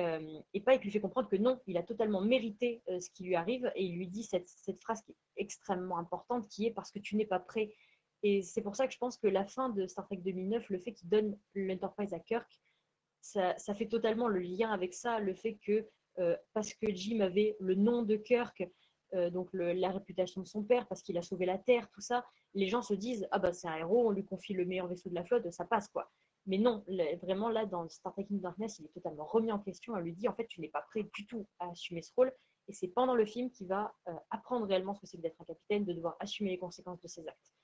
et 0.55 0.60
Pike 0.60 0.84
lui 0.84 0.91
fait 0.91 1.00
comprendre 1.00 1.28
que 1.28 1.36
non, 1.36 1.60
il 1.66 1.76
a 1.76 1.83
totalement 1.83 2.23
mérité 2.23 2.81
ce 2.89 3.10
qui 3.10 3.25
lui 3.25 3.34
arrive 3.34 3.70
et 3.75 3.84
il 3.84 3.97
lui 3.97 4.07
dit 4.07 4.23
cette, 4.23 4.49
cette, 4.49 4.81
phrase 4.81 5.02
qui 5.02 5.10
est 5.10 5.16
extrêmement 5.36 5.99
importante 5.99 6.49
qui 6.49 6.66
est 6.66 6.70
parce 6.70 6.91
que 6.92 7.00
tu 7.00 7.16
n'es 7.16 7.26
pas 7.26 7.41
prêt 7.41 7.75
et 8.29 8.43
c'est 8.43 8.61
pour 8.61 8.75
ça 8.75 8.89
que 8.89 8.93
je 8.93 8.99
pense 8.99 9.17
que 9.19 9.29
la 9.29 9.45
fin 9.45 9.69
de 9.69 9.87
Star 9.87 10.05
Trek 10.05 10.17
2009, 10.17 10.69
le 10.71 10.81
fait 10.81 10.93
qu'il 10.93 11.09
donne 11.09 11.39
l'Enterprise 11.55 12.13
à 12.13 12.19
Kirk, 12.19 12.61
ça, 13.21 13.55
fait 13.77 13.87
totalement 13.87 14.27
le 14.27 14.41
lien 14.41 14.73
avec 14.73 14.95
ça, 14.95 15.21
le 15.21 15.33
fait 15.33 15.55
que 15.65 15.87
euh, 16.19 16.37
parce 16.53 16.75
que 16.75 16.93
Jim 16.93 17.21
avait 17.21 17.57
le 17.61 17.77
nom 17.77 18.03
de 18.03 18.17
Kirk, 18.17 18.69
euh, 19.15 19.31
donc 19.31 19.49
la 19.53 19.93
réputation 19.93 20.41
de 20.41 20.47
son 20.49 20.65
père, 20.65 20.89
parce 20.89 21.03
qu'il 21.03 21.17
a 21.19 21.23
sauvé 21.23 21.47
la 21.47 21.57
Terre, 21.57 21.89
tout 21.91 22.01
ça, 22.01 22.27
les 22.55 22.67
gens 22.67 22.83
se 22.83 22.95
disent 22.95 23.29
ah 23.31 23.39
bah 23.39 23.53
c'est 23.53 23.69
un 23.69 23.77
héros, 23.77 24.09
on 24.09 24.11
lui 24.11 24.25
confie 24.25 24.55
le 24.55 24.65
meilleur 24.65 24.89
vaisseau 24.89 25.09
de 25.09 25.15
la 25.15 25.25
flotte, 25.25 25.49
ça 25.53 25.65
passe 25.65 25.87
quoi. 25.87 26.11
Mais 26.47 26.59
non, 26.59 26.85
vraiment 27.23 27.49
là 27.49 27.65
dans 27.65 27.89
Star 27.89 28.13
Trek 28.13 28.27
Into 28.33 28.43
Darkness, 28.43 28.81
il 28.81 28.87
est 28.87 28.95
totalement 28.95 29.25
remis 29.25 29.53
en 29.53 29.61
question. 29.61 29.93
On 29.95 29.99
lui 29.99 30.15
dit 30.15 30.27
en 30.27 30.35
fait 30.35 30.49
tu 30.49 30.61
n'es 30.61 30.69
pas 30.69 30.83
prêt 30.83 31.05
du 31.15 31.27
tout 31.27 31.47
à 31.61 31.71
assumer 31.71 32.03
ce 32.03 32.13
rôle. 32.17 32.33
Et 32.69 32.73
c'est 32.73 32.89
pendant 32.89 33.15
le 33.15 33.25
film 33.25 33.51
qu'il 33.51 33.69
va 33.69 33.95
euh, 34.09 34.13
apprendre 34.31 34.67
réellement 34.67 34.95
ce 34.95 35.01
que 35.01 35.07
c'est 35.07 35.21
d'être 35.21 35.41
un 35.41 35.45
capitaine, 35.45 35.85
de 35.85 35.93
devoir 35.93 36.17
assumer 36.19 36.51
les 36.51 36.59
conséquences 36.59 37.01
de 37.01 37.09
ses 37.09 37.27
actes. 37.29 37.56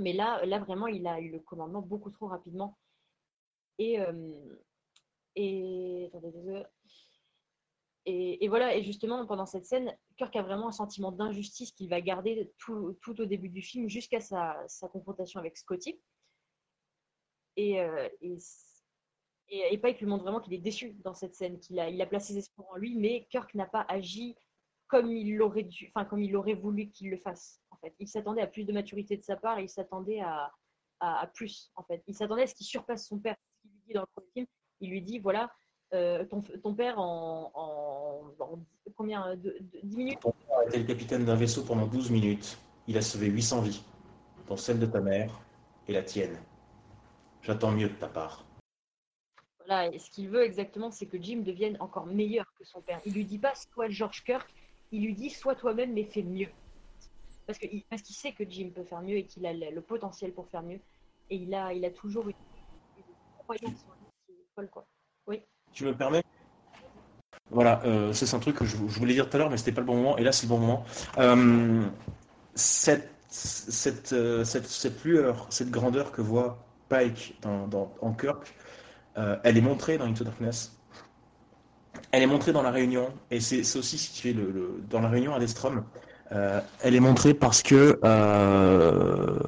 Mais 0.00 0.12
là, 0.12 0.44
là, 0.46 0.58
vraiment, 0.58 0.86
il 0.86 1.06
a 1.06 1.20
eu 1.20 1.30
le 1.30 1.40
commandement 1.40 1.82
beaucoup 1.82 2.10
trop 2.10 2.26
rapidement. 2.26 2.78
Et, 3.78 4.00
euh, 4.00 4.32
et, 5.36 6.10
et, 8.06 8.48
voilà, 8.48 8.74
et 8.74 8.82
justement, 8.82 9.24
pendant 9.26 9.46
cette 9.46 9.66
scène, 9.66 9.96
Kirk 10.16 10.34
a 10.36 10.42
vraiment 10.42 10.68
un 10.68 10.72
sentiment 10.72 11.12
d'injustice 11.12 11.72
qu'il 11.72 11.88
va 11.88 12.00
garder 12.00 12.52
tout, 12.58 12.98
tout, 13.02 13.20
au 13.20 13.26
début 13.26 13.48
du 13.48 13.62
film 13.62 13.88
jusqu'à 13.88 14.20
sa, 14.20 14.62
sa, 14.68 14.88
confrontation 14.88 15.40
avec 15.40 15.56
Scotty. 15.56 16.00
Et, 17.56 17.80
euh, 17.80 18.08
et, 18.20 18.36
et, 19.48 19.78
Pike 19.78 20.00
lui 20.00 20.06
montre 20.06 20.24
vraiment 20.24 20.40
qu'il 20.40 20.54
est 20.54 20.58
déçu 20.58 20.92
dans 21.04 21.14
cette 21.14 21.34
scène, 21.34 21.58
qu'il 21.60 21.78
a, 21.78 21.88
il 21.88 22.00
a 22.00 22.06
placé 22.06 22.32
ses 22.32 22.38
espoirs 22.40 22.68
en 22.70 22.76
lui, 22.76 22.96
mais 22.96 23.26
Kirk 23.30 23.54
n'a 23.54 23.66
pas 23.66 23.84
agi 23.88 24.36
comme 24.88 25.10
il 25.12 25.38
dû, 25.68 25.92
comme 26.08 26.22
il 26.22 26.36
aurait 26.36 26.54
voulu 26.54 26.90
qu'il 26.90 27.10
le 27.10 27.16
fasse. 27.16 27.59
Fait, 27.80 27.94
il 27.98 28.08
s'attendait 28.08 28.42
à 28.42 28.46
plus 28.46 28.64
de 28.64 28.72
maturité 28.72 29.16
de 29.16 29.22
sa 29.22 29.36
part 29.36 29.58
et 29.58 29.64
il 29.64 29.68
s'attendait 29.68 30.20
à, 30.20 30.52
à, 31.00 31.26
plus. 31.28 31.72
En 31.76 31.82
fait, 31.82 32.02
il 32.06 32.14
s'attendait 32.14 32.42
à 32.42 32.46
ce 32.46 32.54
qu'il 32.54 32.66
surpasse 32.66 33.06
son 33.06 33.18
père. 33.18 33.36
Ce 33.38 33.62
qu'il 33.62 33.70
lui 33.70 33.80
dit 33.86 33.92
dans 33.94 34.02
le 34.02 34.06
premier 34.14 34.30
film, 34.34 34.46
il 34.80 34.90
lui 34.90 35.02
dit 35.02 35.18
voilà, 35.18 35.50
euh, 35.94 36.24
ton, 36.24 36.40
ton, 36.40 36.74
père 36.74 36.98
en, 36.98 37.50
en, 37.54 38.58
combien 38.96 39.34
de, 39.36 39.56
10 39.82 39.96
minutes? 39.96 40.20
Ton 40.20 40.32
père 40.46 40.58
a 40.58 40.64
été 40.66 40.78
le 40.78 40.84
capitaine 40.84 41.24
d'un 41.24 41.36
vaisseau 41.36 41.62
pendant 41.64 41.86
12 41.86 42.10
minutes. 42.10 42.58
Il 42.86 42.96
a 42.98 43.02
sauvé 43.02 43.26
800 43.28 43.62
vies, 43.62 43.82
dont 44.46 44.56
celle 44.56 44.78
de 44.78 44.86
ta 44.86 45.00
mère 45.00 45.40
et 45.88 45.92
la 45.92 46.02
tienne. 46.02 46.38
J'attends 47.42 47.72
mieux 47.72 47.88
de 47.88 47.94
ta 47.94 48.08
part. 48.08 48.44
Là, 49.66 49.90
ce 49.98 50.10
qu'il 50.10 50.28
veut 50.28 50.42
exactement, 50.42 50.90
c'est 50.90 51.06
que 51.06 51.20
Jim 51.20 51.42
devienne 51.44 51.76
encore 51.80 52.06
meilleur 52.06 52.52
que 52.58 52.64
son 52.64 52.80
père. 52.82 53.00
Il 53.06 53.14
lui 53.14 53.24
dit 53.24 53.38
pas 53.38 53.54
sois 53.54 53.88
George 53.88 54.24
Kirk, 54.24 54.52
il 54.90 55.04
lui 55.04 55.14
dit 55.14 55.30
sois 55.30 55.54
toi-même 55.54 55.92
mais 55.92 56.04
fais 56.04 56.22
mieux. 56.22 56.48
Parce 57.50 57.58
qu'il 57.58 57.82
parce 57.90 58.02
qu'il 58.02 58.14
sait 58.14 58.30
que 58.30 58.44
Jim 58.48 58.70
peut 58.72 58.84
faire 58.84 59.02
mieux 59.02 59.16
et 59.16 59.24
qu'il 59.24 59.44
a 59.44 59.52
le, 59.52 59.80
potentiel 59.80 60.32
pour 60.32 60.46
faire 60.46 60.62
mieux. 60.62 60.78
Et 61.30 61.34
il 61.34 61.52
a, 61.52 61.72
il 61.72 61.84
a 61.84 61.90
toujours 61.90 62.28
une, 62.28 62.34
croyance 63.38 63.84
folle, 64.54 64.70
quoi. 64.70 64.86
Tu 65.72 65.84
me 65.84 65.92
permets? 65.92 66.22
Voilà, 67.50 67.82
euh, 67.84 68.12
c'est 68.12 68.32
un 68.36 68.38
truc 68.38 68.54
que 68.54 68.64
je, 68.64 68.76
voulais 68.76 69.14
dire 69.14 69.28
tout 69.28 69.36
à 69.36 69.40
l'heure, 69.40 69.50
mais 69.50 69.56
c'était 69.56 69.72
pas 69.72 69.80
le 69.80 69.86
bon 69.88 69.96
moment. 69.96 70.16
Et 70.16 70.22
là, 70.22 70.30
c'est 70.30 70.46
le 70.46 70.50
bon 70.50 70.58
moment. 70.58 70.84
Euh, 71.18 71.82
cette, 72.54 73.10
cette, 73.26 74.12
euh, 74.12 74.44
cette, 74.44 74.66
cette, 74.66 75.02
lueur, 75.02 75.48
cette 75.50 75.70
grandeur 75.70 76.12
que 76.12 76.22
voit 76.22 76.64
Pike 76.88 77.36
en 77.44 78.12
Kirk, 78.12 78.54
elle 79.16 79.56
est 79.56 79.60
montrée 79.60 79.98
dans 79.98 80.04
Into 80.04 80.22
Darkness. 80.22 80.78
Elle 82.12 82.22
est 82.22 82.28
montrée 82.28 82.52
dans 82.52 82.62
la 82.62 82.70
réunion, 82.70 83.12
et 83.32 83.40
c'est 83.40 83.76
aussi 83.76 84.32
le, 84.32 84.84
dans 84.88 85.00
la 85.00 85.08
réunion 85.08 85.34
à 85.34 85.40
Destrom. 85.40 85.84
Euh, 86.32 86.60
elle 86.82 86.94
est 86.94 87.00
montrée 87.00 87.34
parce 87.34 87.62
que 87.62 87.98
euh, 88.04 89.38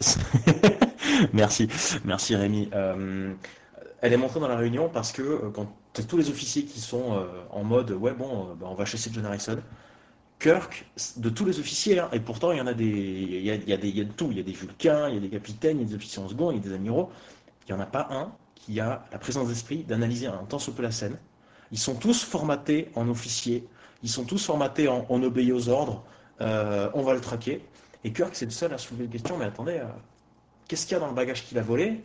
merci, 1.32 1.68
merci 2.04 2.36
Rémi. 2.36 2.70
elle 2.72 4.12
est 4.12 4.16
montrée 4.16 4.40
dans 4.40 4.48
la 4.48 4.56
réunion 4.56 4.88
parce 4.88 5.12
que 5.12 5.48
quand 5.54 5.74
tous 6.08 6.16
les 6.16 6.28
officiers 6.30 6.64
qui 6.64 6.80
sont 6.80 7.26
en 7.50 7.64
mode 7.64 7.90
ouais 7.92 8.12
bon, 8.12 8.54
bah, 8.60 8.66
on 8.70 8.74
va 8.74 8.84
chasser 8.84 9.10
John 9.12 9.26
Harrison. 9.26 9.58
Kirk, 10.40 10.86
de 11.18 11.28
tous 11.28 11.44
les 11.44 11.60
officiers, 11.60 11.98
hein, 11.98 12.08
et 12.12 12.18
pourtant 12.18 12.50
il 12.50 12.56
y 12.58 12.60
en 12.62 12.66
a 12.66 12.72
des, 12.72 12.86
il 12.86 13.42
y 13.42 13.50
a, 13.50 13.56
il 13.56 13.68
y 13.68 14.00
a 14.00 14.04
de 14.04 14.10
tout, 14.12 14.28
il 14.30 14.38
y 14.38 14.40
a 14.40 14.42
des 14.42 14.52
Vulcains, 14.52 15.08
il 15.10 15.14
y 15.14 15.18
a 15.18 15.20
des 15.20 15.28
capitaines, 15.28 15.76
il 15.78 15.82
y 15.82 15.84
a 15.84 15.88
des 15.88 15.94
officiers 15.94 16.22
en 16.22 16.28
second, 16.28 16.50
il 16.50 16.56
y 16.56 16.60
a 16.60 16.62
des 16.62 16.72
amiraux. 16.72 17.10
Il 17.68 17.74
n'y 17.74 17.78
en 17.78 17.82
a 17.82 17.86
pas 17.86 18.08
un 18.10 18.32
qui 18.54 18.80
a 18.80 19.04
la 19.12 19.18
présence 19.18 19.48
d'esprit 19.48 19.84
d'analyser 19.84 20.26
un 20.26 20.44
temps 20.48 20.58
ce 20.58 20.70
peu 20.70 20.82
la 20.82 20.90
scène. 20.90 21.18
Ils 21.72 21.78
sont 21.78 21.94
tous 21.94 22.24
formatés 22.24 22.90
en 22.94 23.08
officiers, 23.08 23.66
ils 24.02 24.08
sont 24.08 24.24
tous 24.24 24.44
formatés 24.44 24.88
en 24.88 25.06
on 25.08 25.22
obéit 25.22 25.52
aux 25.52 25.68
ordres, 25.68 26.02
euh, 26.40 26.90
on 26.94 27.02
va 27.02 27.14
le 27.14 27.20
traquer. 27.20 27.64
Et 28.04 28.12
Kirk, 28.12 28.34
c'est 28.34 28.46
le 28.46 28.50
seul 28.50 28.72
à 28.72 28.78
soulever 28.78 29.04
la 29.04 29.10
question, 29.10 29.36
mais 29.36 29.44
attendez, 29.44 29.78
euh, 29.78 29.86
qu'est-ce 30.68 30.86
qu'il 30.86 30.94
y 30.94 30.96
a 30.96 31.00
dans 31.00 31.08
le 31.08 31.14
bagage 31.14 31.44
qu'il 31.44 31.58
a 31.58 31.62
volé? 31.62 32.00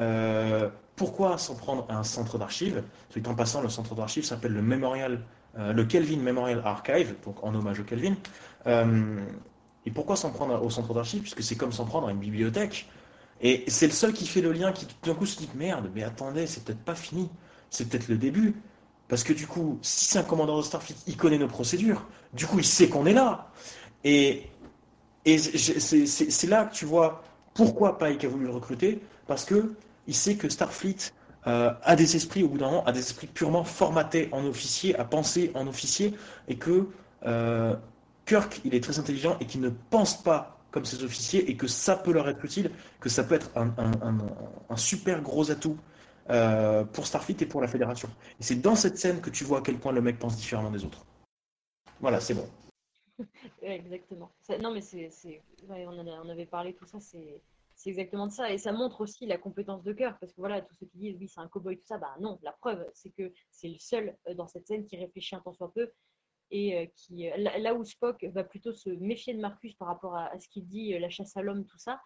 Euh, 0.00 0.68
Pourquoi 0.96 1.38
s'en 1.38 1.54
prendre 1.54 1.86
à 1.88 1.96
un 1.96 2.04
centre 2.04 2.38
d'archives? 2.38 2.82
En 3.26 3.34
passant, 3.34 3.62
le 3.62 3.68
centre 3.68 3.94
d'archives 3.94 4.24
s'appelle 4.24 4.52
le 4.52 4.62
Memorial, 4.62 5.22
le 5.56 5.84
Kelvin 5.84 6.18
Memorial 6.18 6.62
Archive, 6.64 7.14
donc 7.24 7.42
en 7.42 7.54
hommage 7.54 7.80
au 7.80 7.84
Kelvin. 7.84 8.14
et 8.66 9.90
pourquoi 9.90 10.16
s'en 10.16 10.30
prendre 10.30 10.62
au 10.62 10.70
centre 10.70 10.92
d'archives? 10.94 11.22
Puisque 11.22 11.42
c'est 11.42 11.56
comme 11.56 11.72
s'en 11.72 11.86
prendre 11.86 12.08
à 12.08 12.12
une 12.12 12.18
bibliothèque. 12.18 12.86
Et 13.40 13.64
c'est 13.68 13.86
le 13.86 13.92
seul 13.92 14.12
qui 14.12 14.26
fait 14.26 14.42
le 14.42 14.52
lien, 14.52 14.72
qui 14.72 14.86
tout 14.86 14.94
d'un 15.10 15.14
coup 15.14 15.26
se 15.26 15.38
dit 15.38 15.48
merde, 15.54 15.90
mais 15.94 16.02
attendez, 16.02 16.46
c'est 16.46 16.62
peut-être 16.62 16.84
pas 16.84 16.94
fini, 16.94 17.30
c'est 17.70 17.88
peut-être 17.88 18.08
le 18.08 18.18
début. 18.18 18.54
Parce 19.10 19.24
que 19.24 19.32
du 19.32 19.48
coup, 19.48 19.78
si 19.82 20.04
c'est 20.04 20.18
un 20.20 20.22
commandant 20.22 20.56
de 20.56 20.62
Starfleet, 20.62 20.94
il 21.08 21.16
connaît 21.16 21.36
nos 21.36 21.48
procédures. 21.48 22.06
Du 22.32 22.46
coup, 22.46 22.60
il 22.60 22.64
sait 22.64 22.88
qu'on 22.88 23.06
est 23.06 23.12
là. 23.12 23.50
Et, 24.04 24.44
et 25.24 25.36
c'est 25.36 26.46
là 26.46 26.64
que 26.64 26.72
tu 26.72 26.84
vois 26.86 27.22
pourquoi 27.52 27.98
Pike 27.98 28.24
a 28.24 28.28
voulu 28.28 28.44
le 28.44 28.52
recruter. 28.52 29.02
Parce 29.26 29.44
que 29.44 29.74
il 30.06 30.14
sait 30.14 30.36
que 30.36 30.48
Starfleet 30.48 31.12
euh, 31.48 31.72
a 31.82 31.96
des 31.96 32.14
esprits, 32.14 32.44
au 32.44 32.48
bout 32.48 32.58
d'un 32.58 32.70
moment, 32.70 32.84
a 32.84 32.92
des 32.92 33.00
esprits 33.00 33.26
purement 33.26 33.64
formatés 33.64 34.28
en 34.30 34.46
officier, 34.46 34.96
à 34.96 35.04
penser 35.04 35.50
en 35.54 35.66
officier. 35.66 36.14
Et 36.46 36.54
que 36.56 36.86
euh, 37.26 37.74
Kirk, 38.26 38.60
il 38.64 38.76
est 38.76 38.82
très 38.82 39.00
intelligent 39.00 39.36
et 39.40 39.44
qu'il 39.44 39.60
ne 39.60 39.70
pense 39.90 40.22
pas 40.22 40.56
comme 40.70 40.84
ces 40.84 41.02
officiers 41.02 41.50
et 41.50 41.56
que 41.56 41.66
ça 41.66 41.96
peut 41.96 42.12
leur 42.12 42.28
être 42.28 42.44
utile, 42.44 42.70
que 43.00 43.08
ça 43.08 43.24
peut 43.24 43.34
être 43.34 43.50
un, 43.56 44.76
super 44.76 45.20
gros 45.20 45.50
atout 45.50 45.76
euh, 46.30 46.84
pour 46.84 47.06
Starfleet 47.06 47.36
et 47.40 47.46
pour 47.46 47.60
la 47.60 47.66
Fédération. 47.66 48.08
Et 48.38 48.42
c'est 48.42 48.56
dans 48.56 48.76
cette 48.76 48.98
scène 48.98 49.20
que 49.20 49.30
tu 49.30 49.42
vois 49.42 49.58
à 49.58 49.62
quel 49.62 49.78
point 49.78 49.92
le 49.92 50.00
mec 50.00 50.18
pense 50.18 50.36
différemment 50.36 50.70
des 50.70 50.84
autres. 50.84 51.04
Voilà, 52.00 52.20
c'est 52.20 52.34
bon. 52.34 52.48
exactement. 53.62 54.30
non, 54.60 54.72
mais 54.72 54.80
c'est, 54.80 55.10
on, 55.68 56.28
avait 56.28 56.46
parlé 56.46 56.72
tout 56.74 56.86
ça, 56.86 57.00
c'est, 57.00 57.42
exactement 57.84 58.28
de 58.28 58.32
ça. 58.32 58.52
Et 58.52 58.58
ça 58.58 58.72
montre 58.72 59.00
aussi 59.00 59.26
la 59.26 59.38
compétence 59.38 59.82
de 59.82 59.92
cœur, 59.92 60.16
parce 60.20 60.32
que 60.32 60.40
voilà, 60.40 60.60
tous 60.62 60.74
ceux 60.74 60.86
qui 60.86 60.98
disent 60.98 61.16
oui, 61.18 61.28
c'est 61.28 61.40
un 61.40 61.48
cowboy, 61.48 61.76
tout 61.76 61.86
ça, 61.86 61.98
bah 61.98 62.14
non, 62.20 62.38
la 62.42 62.52
preuve, 62.52 62.86
c'est 62.94 63.10
que 63.10 63.32
c'est 63.50 63.68
le 63.68 63.78
seul 63.78 64.16
euh, 64.28 64.34
dans 64.34 64.46
cette 64.46 64.66
scène 64.66 64.84
qui 64.86 64.96
réfléchit 64.96 65.34
un 65.34 65.40
temps 65.40 65.52
soit 65.52 65.72
peu 65.72 65.90
et 66.52 66.78
euh, 66.78 66.86
qui 66.94 67.28
là 67.36 67.74
où 67.74 67.84
Spock 67.84 68.24
va 68.32 68.44
plutôt 68.44 68.72
se 68.72 68.90
méfier 68.90 69.34
de 69.34 69.40
Marcus 69.40 69.74
par 69.74 69.88
rapport 69.88 70.16
à, 70.16 70.38
ce 70.38 70.48
qu'il 70.48 70.66
dit, 70.66 70.98
la 70.98 71.10
chasse 71.10 71.36
à 71.36 71.42
l'homme, 71.42 71.64
tout 71.64 71.78
ça, 71.78 72.00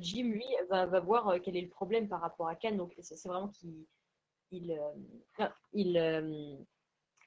Jim 0.00 0.24
lui 0.24 0.46
va, 0.68 0.86
voir 1.00 1.36
quel 1.42 1.56
est 1.56 1.62
le 1.62 1.68
problème 1.68 2.08
par 2.08 2.20
rapport 2.20 2.48
à 2.48 2.56
Khan. 2.56 2.76
Donc 2.76 2.94
c'est 3.00 3.28
vraiment 3.28 3.48
qu'il 3.48 3.86
il, 4.50 4.80
il, 5.72 6.58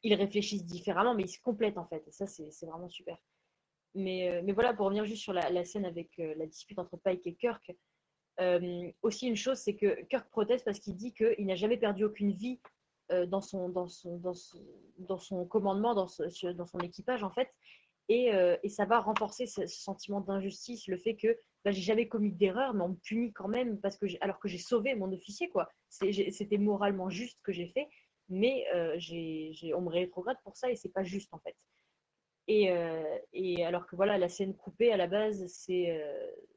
il, 0.03 0.13
réfléchissent 0.13 0.65
différemment, 0.65 1.13
mais 1.13 1.23
ils 1.23 1.29
se 1.29 1.41
complètent 1.41 1.77
en 1.77 1.85
fait. 1.85 2.03
Et 2.07 2.11
ça 2.11 2.27
c'est 2.27 2.65
vraiment 2.65 2.89
super. 2.89 3.17
Mais, 3.93 4.41
mais 4.43 4.53
voilà, 4.53 4.73
pour 4.73 4.85
revenir 4.85 5.05
juste 5.05 5.21
sur 5.21 5.33
la, 5.33 5.65
scène 5.65 5.85
avec 5.85 6.09
la 6.17 6.45
dispute 6.45 6.79
entre 6.79 6.97
Pike 6.97 7.27
et 7.27 7.35
Kirk, 7.35 7.71
aussi 9.01 9.27
une 9.27 9.35
chose, 9.35 9.57
c'est 9.57 9.75
que 9.75 10.03
Kirk 10.05 10.29
proteste 10.29 10.65
parce 10.65 10.79
qu'il 10.79 10.95
dit 10.95 11.13
qu'il 11.13 11.45
n'a 11.45 11.55
jamais 11.55 11.77
perdu 11.77 12.03
aucune 12.05 12.31
vie 12.31 12.59
euh, 13.11 13.25
dans, 13.25 13.41
son, 13.41 13.67
dans, 13.67 13.89
son, 13.89 14.17
dans, 14.17 14.33
son, 14.33 14.63
dans 14.99 15.17
son 15.17 15.45
commandement, 15.45 15.93
dans, 15.93 16.07
dans 16.55 16.65
son 16.65 16.79
équipage, 16.79 17.23
en 17.23 17.29
fait. 17.29 17.49
Et, 18.07 18.33
euh, 18.33 18.55
et 18.63 18.69
ça 18.69 18.85
va 18.85 18.99
renforcer 18.99 19.47
ce, 19.47 19.67
sentiment 19.67 20.21
d'injustice, 20.21 20.87
le 20.87 20.97
fait 20.97 21.15
que 21.15 21.37
bah, 21.63 21.71
j'ai 21.71 21.81
jamais 21.81 22.07
commis 22.07 22.31
d'erreur, 22.31 22.73
mais 22.73 22.83
on 22.83 22.89
me 22.89 22.95
punit 22.95 23.33
quand 23.33 23.47
même 23.47 23.79
parce 23.79 23.97
que 23.97 24.05
alors 24.21 24.39
que 24.39 24.47
j'ai 24.47 24.57
sauvé 24.57 24.95
mon 24.95 25.11
officier, 25.11 25.49
quoi. 25.49 25.69
C'était 25.89 26.57
moralement 26.57 27.09
juste 27.09 27.37
ce 27.37 27.43
que 27.43 27.51
j'ai 27.51 27.67
fait, 27.67 27.87
mais 28.29 28.65
euh, 28.73 28.97
on 29.75 29.81
me 29.81 29.89
rétrograde 29.89 30.37
pour 30.43 30.55
ça 30.55 30.71
et 30.71 30.75
c'est 30.75 30.93
pas 30.93 31.03
juste 31.03 31.33
en 31.33 31.39
fait. 31.39 31.55
Et, 32.47 32.69
et, 33.33 33.63
alors 33.63 33.87
que 33.87 33.95
voilà, 33.95 34.17
la 34.17 34.27
scène 34.27 34.55
coupée 34.55 34.91
à 34.91 34.97
la 34.97 35.07
base, 35.07 35.45
c'est 35.47 36.01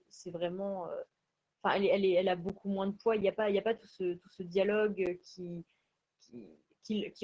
c'est 0.08 0.30
vraiment. 0.30 0.88
Enfin, 1.64 1.80
elle, 1.80 2.28
a 2.28 2.36
beaucoup 2.36 2.68
moins 2.68 2.86
de 2.86 2.92
poids. 2.92 3.16
Il 3.16 3.22
n'y 3.22 3.28
a 3.28 3.32
pas, 3.32 3.50
y 3.50 3.58
a 3.58 3.62
pas 3.62 3.74
tout, 3.74 3.86
ce, 3.86 4.42
dialogue 4.42 5.18
qui, 5.22 5.64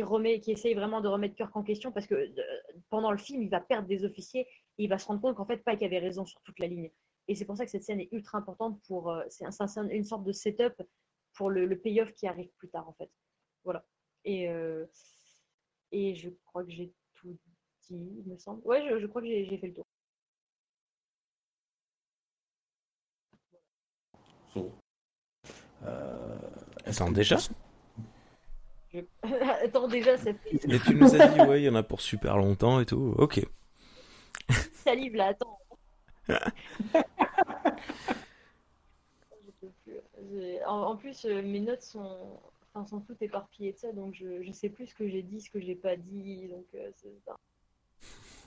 remet, 0.02 0.40
qui 0.40 0.52
essaye 0.52 0.74
vraiment 0.74 1.02
de 1.02 1.08
remettre 1.08 1.34
Kirk 1.34 1.54
en 1.54 1.62
question 1.62 1.92
parce 1.92 2.06
que 2.06 2.14
euh, 2.14 2.42
pendant 2.88 3.12
le 3.12 3.18
film, 3.18 3.42
il 3.42 3.50
va 3.50 3.60
perdre 3.60 3.86
des 3.86 4.04
officiers 4.04 4.46
et 4.78 4.84
il 4.84 4.88
va 4.88 4.98
se 4.98 5.06
rendre 5.06 5.20
compte 5.20 5.36
qu'en 5.36 5.44
fait, 5.44 5.58
Pike 5.58 5.82
avait 5.82 5.98
raison 5.98 6.24
sur 6.24 6.40
toute 6.40 6.58
la 6.58 6.68
ligne. 6.68 6.90
Et 7.30 7.36
c'est 7.36 7.44
pour 7.44 7.56
ça 7.56 7.64
que 7.64 7.70
cette 7.70 7.84
scène 7.84 8.00
est 8.00 8.08
ultra 8.10 8.38
importante 8.38 8.82
pour. 8.88 9.08
Euh, 9.08 9.22
c'est 9.28 9.44
une 9.44 10.02
sorte 10.02 10.24
de 10.24 10.32
setup 10.32 10.74
pour 11.34 11.48
le, 11.48 11.78
payoff 11.78 12.12
qui 12.12 12.26
arrive 12.26 12.50
plus 12.58 12.68
tard, 12.68 12.88
en 12.88 12.92
fait. 12.94 13.08
Voilà. 13.62 13.86
Et, 14.24 14.48
euh, 14.48 14.84
et 15.92 16.16
je 16.16 16.28
crois 16.44 16.64
que 16.64 16.72
j'ai 16.72 16.92
tout 17.14 17.38
dit, 17.88 18.12
il 18.18 18.24
me 18.26 18.36
semble. 18.36 18.60
Ouais, 18.66 18.82
je, 19.00 19.06
crois 19.06 19.22
que 19.22 19.28
j'ai 19.28 19.58
fait 19.58 19.68
le 19.68 19.74
tour. 19.74 19.86
Attends, 26.84 27.12
déjà 27.12 27.36
Attends, 29.62 29.86
déjà, 29.86 30.16
ça 30.18 30.34
fait. 30.34 30.66
Mais 30.66 30.80
tu 30.80 30.96
nous 30.96 31.14
as 31.14 31.28
dit, 31.28 31.40
ouais, 31.42 31.62
il 31.62 31.64
y 31.64 31.68
en 31.68 31.76
a 31.76 31.84
pour 31.84 32.00
super 32.00 32.36
longtemps 32.36 32.80
et 32.80 32.86
tout. 32.86 33.14
Ok. 33.18 33.40
Salive 34.72 35.14
là, 35.14 35.26
attends. 35.28 35.59
En, 40.66 40.96
plus, 40.96 41.24
euh, 41.24 41.42
mes 41.42 41.60
notes 41.60 41.82
sont, 41.82 42.40
enfin, 42.72 42.86
sont 42.86 43.00
toutes 43.00 43.22
éparpillées 43.22 43.72
de 43.72 43.78
ça, 43.78 43.92
donc 43.92 44.14
je, 44.14 44.42
je 44.42 44.52
sais 44.52 44.68
plus 44.68 44.86
ce 44.86 44.94
que 44.94 45.08
j'ai 45.08 45.22
dit, 45.22 45.40
ce 45.40 45.50
que 45.50 45.60
j'ai 45.60 45.74
pas 45.74 45.96
dit, 45.96 46.48
donc 46.48 46.66
euh, 46.74 46.90
c'est 46.96 47.08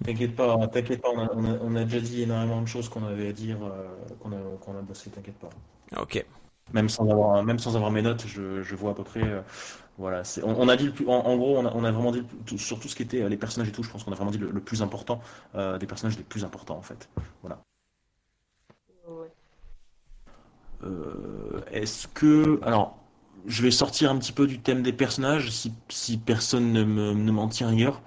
T'inquiète 0.03 0.35
pas, 0.35 0.68
t'inquiète 0.68 1.02
pas, 1.02 1.11
on 1.11 1.19
a, 1.19 1.60
on, 1.61 1.76
a, 1.76 1.84
déjà 1.84 2.00
dit 2.02 2.24
énormément 2.24 2.61
de 2.61 2.68
choses 2.68 2.90
qu'on 2.90 3.06
avait 3.06 3.30
à 3.30 3.32
dire, 3.32 3.64
euh, 3.64 3.88
qu'on 4.19 4.32
a, 4.32 4.58
qu'on 4.58 4.77
a 4.77 4.82
bossé, 4.82 5.10
t'inquiète 5.11 5.38
pas. 5.38 5.50
Ok. 5.98 6.26
Même 6.74 6.90
sans 6.90 7.08
avoir, 7.10 7.43
même 7.43 7.60
sans 7.60 7.76
avoir 7.76 7.92
mes 7.92 8.02
notes, 8.02 8.26
je, 8.27 8.61
je 8.64 8.76
vois 8.76 8.92
à 8.92 8.93
peu 8.95 9.03
près 9.03 9.43
voilà, 10.00 10.24
on, 10.43 10.68
a 10.69 10.76
dit 10.76 10.92
en, 11.06 11.38
gros, 11.38 11.56
on 11.60 11.84
a, 11.84 11.92
vraiment 11.92 12.11
dit 12.11 12.24
sur 12.58 12.80
tout 12.80 12.88
ce 12.88 12.95
qui 12.95 13.03
était 13.03 13.22
euh, 13.22 13.30
les 13.30 13.38
personnages 13.38 13.69
et 13.69 13.72
tout. 13.72 13.84
Je 13.84 13.92
pense 13.92 14.03
qu'on 14.03 14.11
a 14.11 14.16
vraiment 14.16 14.32
dit 14.32 14.40
le, 14.40 14.60
plus 14.60 14.82
important, 14.82 15.22
euh, 15.53 15.77
des 15.77 15.85
personnages 15.85 16.18
les 16.18 16.24
plus 16.24 16.43
importants 16.43 16.77
en 16.77 16.82
fait. 16.82 17.10
Voilà. 17.43 17.60
Euh, 20.84 21.61
est-ce 21.72 22.08
que, 22.08 22.60
alors, 22.64 22.98
je 23.45 23.61
vais 23.61 23.69
sortir 23.69 24.10
un 24.10 24.18
petit 24.18 24.32
peu 24.32 24.48
du 24.48 24.60
thème 24.60 24.82
des 24.82 24.93
personnages, 24.93 25.52
si, 25.52 26.18
personne 26.18 26.74
ne, 26.74 27.32
m'en 27.32 27.48
tient 27.48 27.68
rigueur. 27.68 28.02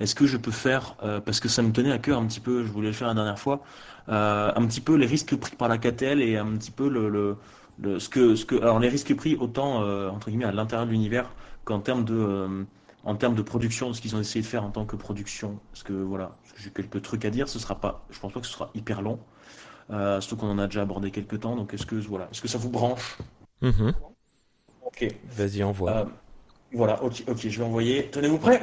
Est-ce 0.00 0.16
que 0.16 0.26
je 0.26 0.36
peux 0.36 0.50
faire, 0.50 0.96
parce 1.24 1.40
que 1.40 1.48
ça 1.48 1.62
me 1.62 1.72
tenait 1.72 1.92
à 1.92 1.98
cœur 1.98 2.18
un 2.18 2.26
petit 2.26 2.40
peu, 2.40 2.64
je 2.64 2.70
voulais 2.70 2.88
le 2.88 2.94
faire 2.94 3.08
la 3.08 3.14
dernière 3.14 3.38
fois, 3.38 3.62
un 4.06 4.66
petit 4.66 4.80
peu 4.80 4.94
les 4.94 5.06
risques 5.06 5.36
pris 5.36 5.56
par 5.56 5.68
la 5.68 5.76
KTL 5.76 6.22
et 6.22 6.36
un 6.36 6.56
petit 6.56 6.70
peu 6.70 6.88
le 6.88 7.36
ce 7.82 8.08
que, 8.08 8.34
ce 8.34 8.44
que, 8.44 8.56
alors 8.56 8.78
les 8.78 8.88
risques 8.88 9.14
pris 9.14 9.36
autant 9.36 9.82
euh, 9.82 10.08
entre 10.08 10.28
guillemets 10.28 10.44
à 10.44 10.52
l'intérieur 10.52 10.86
de 10.86 10.92
l'univers 10.92 11.30
qu'en 11.64 11.80
termes 11.80 12.04
de, 12.04 12.14
euh, 12.14 12.64
en 13.04 13.14
termes 13.14 13.34
de 13.34 13.42
production, 13.42 13.92
ce 13.92 14.00
qu'ils 14.00 14.16
ont 14.16 14.20
essayé 14.20 14.42
de 14.42 14.46
faire 14.46 14.64
en 14.64 14.70
tant 14.70 14.84
que 14.84 14.96
production. 14.96 15.58
Parce 15.72 15.82
que 15.82 15.92
voilà, 15.92 16.36
j'ai 16.56 16.70
quelques 16.70 17.02
trucs 17.02 17.24
à 17.24 17.30
dire. 17.30 17.48
Ce 17.48 17.58
sera 17.58 17.76
pas, 17.76 18.04
je 18.10 18.18
pense 18.18 18.32
pas 18.32 18.40
que 18.40 18.46
ce 18.46 18.52
sera 18.52 18.70
hyper 18.74 19.02
long. 19.02 19.18
Euh, 19.90 20.20
surtout 20.20 20.42
qu'on 20.44 20.50
en 20.50 20.58
a 20.58 20.66
déjà 20.66 20.82
abordé 20.82 21.10
quelques 21.10 21.40
temps. 21.40 21.56
Donc 21.56 21.72
est-ce 21.74 21.86
que 21.86 21.96
voilà, 21.96 22.28
est-ce 22.30 22.42
que 22.42 22.48
ça 22.48 22.58
vous 22.58 22.70
branche? 22.70 23.18
Mm-hmm. 23.62 23.94
Ok. 24.86 25.14
Vas-y, 25.36 25.62
envoie. 25.62 26.08
Voilà, 26.74 27.02
ok, 27.02 27.24
ok, 27.26 27.48
je 27.48 27.58
vais 27.58 27.64
envoyer. 27.64 28.10
Tenez-vous 28.10 28.36
prêts? 28.36 28.60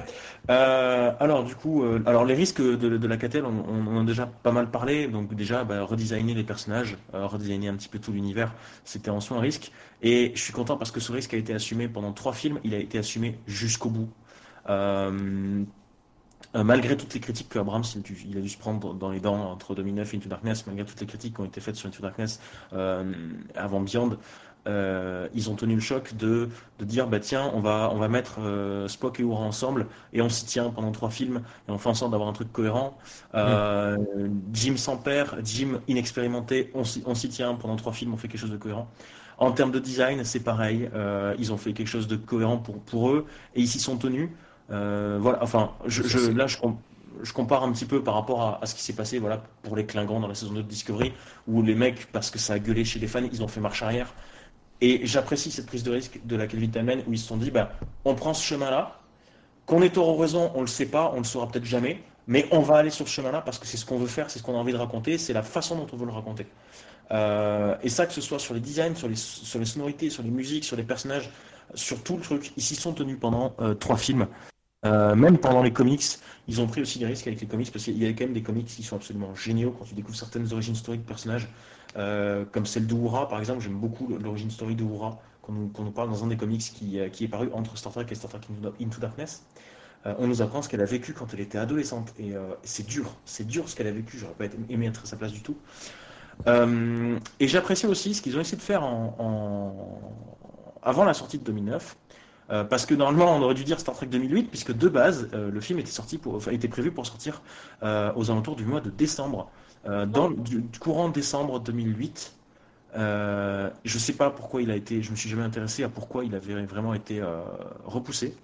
Euh, 0.52 1.12
Alors, 1.20 1.44
du 1.44 1.56
coup, 1.56 1.84
euh, 1.84 2.04
alors 2.06 2.24
les 2.24 2.36
risques 2.36 2.62
de, 2.62 3.08
la 3.08 3.18
catelle, 3.18 3.46
on, 3.46 3.66
on, 3.68 4.02
a 4.02 4.04
déjà 4.04 4.28
pas 4.28 4.52
mal 4.52 4.70
parlé. 4.70 5.08
Donc 5.08 5.34
déjà, 5.34 5.64
bah, 5.64 5.82
redesigner 5.82 6.36
les 6.36 6.44
personnages, 6.44 6.98
euh, 7.16 7.26
redesigner 7.26 7.68
un 7.68 7.76
petit 7.76 7.90
peu 7.90 7.98
tout 7.98 8.12
l'univers, 8.12 8.54
c'était 8.84 9.10
en 9.10 9.22
soi 9.22 9.38
un 9.38 9.40
risque. 9.40 9.72
Et 10.04 10.32
je 10.36 10.42
suis 10.42 10.54
content 10.54 10.78
parce 10.78 10.92
que 10.92 11.00
ce 11.00 11.12
risque 11.12 11.34
a 11.34 11.38
été 11.38 11.52
assumé 11.54 11.88
pendant 11.88 12.14
trois 12.14 12.34
films. 12.34 12.60
Il 12.64 12.76
a 12.76 12.78
été 12.78 13.00
assumé 13.00 13.40
jusqu'au 13.48 13.90
bout. 13.90 14.10
malgré 16.54 16.96
toutes 16.98 17.14
les 17.14 17.20
critiques 17.20 17.50
que 17.50 17.60
Abrams 17.60 17.84
il, 18.30 18.38
a 18.38 18.42
dû 18.42 18.50
se 18.50 18.58
prendre 18.58 18.94
dans 18.94 19.10
les 19.10 19.20
dents 19.20 19.52
entre 19.52 19.74
2009 19.76 20.14
et 20.14 20.18
Into 20.18 20.30
Darkness, 20.30 20.68
malgré 20.68 20.86
toutes 20.86 21.02
les 21.02 21.08
critiques 21.08 21.36
qui 21.36 21.42
ont 21.42 21.46
été 21.46 21.60
faites 21.60 21.76
sur 21.76 21.90
Into 21.90 22.02
Darkness 22.04 22.40
avant 22.72 23.82
Beyond, 23.82 24.18
euh, 24.68 25.28
ils 25.34 25.50
ont 25.50 25.56
tenu 25.56 25.76
le 25.76 25.82
choc 25.82 26.16
de, 26.16 26.50
de 26.80 26.86
dire 26.86 27.08
bah 27.08 27.20
tiens 27.20 27.52
on 27.54 27.60
va 27.60 27.92
on 27.94 27.98
va 27.98 28.08
mettre 28.08 28.40
euh, 28.40 28.88
Spock 28.88 29.20
et 29.20 29.24
Uhura 29.24 29.44
ensemble 29.44 29.86
et 30.12 30.22
on 30.22 30.30
s'y 30.30 30.46
tient 30.46 30.72
pendant 30.72 30.92
trois 30.92 31.12
films 31.12 31.42
et 31.68 31.72
on 31.72 31.78
fait 31.78 31.90
en 31.90 31.94
sorte 31.94 32.12
d'avoir 32.12 32.30
un 32.30 32.34
truc 32.34 32.52
cohérent. 32.52 32.98
Euh, 33.36 33.98
Jim 34.54 34.78
sans 34.78 34.98
père, 34.98 35.36
Jim 35.44 35.82
inexpérimenté, 35.88 36.72
on 36.74 36.84
s'y 36.84 37.30
tient 37.30 37.54
pendant 37.56 37.76
trois 37.76 37.94
films, 37.94 38.14
on 38.14 38.18
fait 38.18 38.28
quelque 38.28 38.42
chose 38.42 38.52
de 38.52 38.58
cohérent. 38.58 38.88
En 39.38 39.52
termes 39.52 39.72
de 39.72 39.80
design, 39.80 40.24
c'est 40.24 40.40
pareil, 40.40 40.90
ils 41.38 41.52
ont 41.52 41.58
fait 41.58 41.74
quelque 41.74 41.90
chose 41.90 42.08
de 42.08 42.16
cohérent 42.16 42.58
pour 42.58 42.80
pour 42.80 43.10
eux 43.12 43.26
et 43.54 43.62
ils 43.62 43.68
s'y 43.68 43.80
sont 43.80 43.98
tenus. 43.98 44.30
voilà, 44.70 45.40
enfin 45.42 45.72
je, 45.86 46.04
je 46.04 46.32
là 46.32 46.48
je 46.48 46.58
je 47.24 47.34
compare 47.34 47.64
un 47.64 47.72
petit 47.72 47.86
peu 47.86 48.04
par 48.04 48.14
rapport 48.14 48.42
à, 48.42 48.60
à 48.62 48.66
ce 48.66 48.76
qui 48.76 48.84
s'est 48.84 48.94
passé 48.94 49.20
voilà, 49.20 49.44
pour 49.64 49.76
les 49.76 49.86
Klingons 49.86 50.20
dans 50.20 50.28
la 50.28 50.36
saison 50.36 50.54
2 50.54 50.64
de 50.64 50.68
Discovery, 50.68 51.14
où 51.48 51.62
les 51.62 51.76
mecs, 51.76 52.12
parce 52.12 52.30
que 52.30 52.40
ça 52.40 52.54
a 52.54 52.60
gueulé 52.60 52.86
chez 52.86 53.00
les 53.00 53.08
fans, 53.08 53.24
ils 53.24 53.44
ont 53.44 53.48
fait 53.48 53.62
marche 53.62 53.82
arrière. 53.82 54.14
Et 54.82 55.06
j'apprécie 55.06 55.52
cette 55.52 55.66
prise 55.66 55.84
de 55.84 55.92
risque 55.92 56.20
de 56.26 56.36
la 56.36 56.48
Kelvin 56.48 56.68
Timeline 56.68 57.04
où 57.08 57.14
ils 57.14 57.20
se 57.20 57.28
sont 57.28 57.38
dit, 57.38 57.52
bah, 57.52 57.72
on 58.04 58.16
prend 58.16 58.34
ce 58.34 58.44
chemin-là, 58.44 59.00
qu'on 59.66 59.88
tort 59.90 60.10
ou 60.10 60.18
raison, 60.18 60.52
on 60.54 60.60
ne 60.60 60.66
le 60.66 60.68
sait 60.68 60.86
pas, 60.86 61.10
on 61.12 61.16
ne 61.16 61.20
le 61.20 61.24
saura 61.26 61.48
peut-être 61.48 61.66
jamais, 61.66 62.02
mais 62.28 62.48
on 62.52 62.60
va 62.60 62.78
aller 62.78 62.90
sur 62.90 63.08
ce 63.08 63.14
chemin-là 63.14 63.42
parce 63.42 63.58
que 63.58 63.66
c'est 63.66 63.78
ce 63.78 63.86
qu'on 63.86 63.98
veut 63.98 64.08
faire, 64.08 64.30
c'est 64.30 64.40
ce 64.40 64.44
qu'on 64.44 64.56
a 64.56 64.58
envie 64.58 64.74
de 64.74 64.78
raconter, 64.78 65.18
c'est 65.18 65.34
la 65.34 65.44
façon 65.44 65.76
dont 65.76 65.88
on 65.92 65.98
veut 65.98 66.06
le 66.06 66.12
raconter. 66.12 66.46
Euh, 67.12 67.76
et 67.84 67.90
ça, 67.90 68.06
que 68.06 68.14
ce 68.14 68.22
soit 68.22 68.40
sur 68.40 68.54
les 68.54 68.60
designs, 68.60 68.96
sur 68.96 69.08
les, 69.08 69.16
sur 69.16 69.60
les 69.60 69.66
sonorités, 69.66 70.10
sur 70.10 70.24
les 70.24 70.30
musiques, 70.30 70.66
sur 70.66 70.76
les 70.76 70.84
personnages, 70.84 71.30
sur 71.74 72.04
tout 72.04 72.18
le 72.18 72.22
truc, 72.22 72.52
ils 72.58 72.64
s'y 72.64 72.76
sont 72.76 72.94
tenus 72.94 73.18
pendant 73.20 73.56
euh, 73.60 73.74
trois 73.74 73.98
films. 73.98 74.28
Euh, 74.86 75.16
même 75.16 75.38
pendant 75.40 75.64
les 75.64 75.74
comics, 75.74 76.04
ils 76.48 76.62
ont 76.62 76.68
pris 76.68 76.82
aussi 76.82 77.00
des 77.00 77.08
risques 77.08 77.26
avec 77.26 77.42
les 77.42 77.48
comics 77.48 77.72
parce 77.72 77.86
qu'il 77.86 78.02
y 78.02 78.06
a 78.06 78.10
quand 78.10 78.26
même 78.26 78.34
des 78.34 78.44
comics 78.44 78.68
qui 78.68 78.84
sont 78.84 78.96
absolument 78.96 79.34
géniaux 79.34 79.76
quand 79.78 79.86
tu 79.86 79.96
découvres 79.96 80.18
certaines 80.18 80.52
origines 80.54 80.76
historiques 80.76 81.02
de 81.02 81.08
personnages. 81.08 81.48
Euh, 81.98 82.44
comme 82.52 82.66
celle 82.66 82.88
d'Oura, 82.88 83.28
par 83.28 83.40
exemple. 83.40 83.62
J'aime 83.62 83.78
beaucoup 83.78 84.08
l'origine 84.22 84.52
story 84.52 84.76
d'Oura, 84.76 85.20
qu'on 85.42 85.54
nous, 85.54 85.92
parle 85.92 86.10
dans 86.10 86.24
un 86.24 86.28
des 86.28 86.38
comics 86.38 86.62
qui, 86.62 87.00
euh, 87.00 87.10
qui, 87.10 87.24
est 87.24 87.28
paru 87.28 87.50
entre 87.54 87.78
Star 87.78 87.94
Trek 87.94 88.06
et 88.10 88.16
Star 88.16 88.30
Trek 88.30 88.42
Into 88.82 89.00
Darkness. 89.00 89.46
Euh, 90.06 90.14
on 90.20 90.28
nous 90.28 90.42
apprend 90.42 90.62
ce 90.62 90.70
qu'elle 90.70 90.82
a 90.82 90.86
vécu 90.86 91.14
quand 91.14 91.34
elle 91.34 91.40
était 91.40 91.58
adolescente. 91.58 92.14
Et 92.20 92.34
c'est 92.64 92.86
dur, 92.86 93.16
c'est 93.26 93.48
dur 93.48 93.70
ce 93.70 93.76
qu'elle 93.76 93.88
a 93.88 93.92
vécu. 93.92 94.18
J'aurais 94.18 94.34
pas 94.34 94.46
aimé 94.70 94.88
être 94.88 95.04
à 95.04 95.06
sa 95.06 95.16
place 95.16 95.32
du 95.32 95.42
tout. 95.42 95.58
et 96.48 97.48
j'apprécie 97.48 97.88
aussi 97.88 98.14
ce 98.14 98.22
qu'ils 98.22 98.38
ont 98.38 98.42
essayé 98.42 98.58
de 98.58 98.62
faire 98.62 98.84
avant 100.84 101.06
la 101.06 101.14
sortie 101.14 101.40
de 101.40 101.44
2009. 101.44 101.96
parce 102.70 102.86
que 102.86 102.94
normalement 102.94 103.36
on 103.36 103.42
aurait 103.42 103.56
dû 103.56 103.64
dire 103.64 103.80
Star 103.80 103.96
Trek 103.96 104.08
2008 104.08 104.44
puisque 104.44 104.74
de 104.78 104.90
base 104.90 105.30
le 105.32 105.62
film 105.62 105.80
était 105.80 106.68
prévu 106.68 106.92
pour 106.92 107.06
sortir 107.06 107.42
aux 107.82 108.32
alentours 108.32 108.58
du 108.58 108.66
mois 108.66 108.82
de 108.82 108.92
décembre. 108.92 109.50
Euh, 109.88 110.06
dans 110.06 110.30
du, 110.32 110.64
courant 110.80 111.10
décembre 111.10 111.60
2008, 111.60 112.34
euh, 112.96 113.70
je 113.84 113.96
ne 113.96 114.00
sais 114.00 114.14
pas 114.14 114.32
pourquoi 114.32 114.62
il 114.62 114.72
a 114.72 114.76
été, 114.76 115.04
je 115.04 115.12
me 115.12 115.16
suis 115.16 115.30
jamais 115.30 115.44
intéressé 115.44 115.84
à 115.84 115.90
pourquoi 115.90 116.26
il 116.26 116.34
avait 116.34 116.66
vraiment 116.66 116.94
été 116.94 117.20
euh, 117.22 117.42
repoussé. 117.86 118.36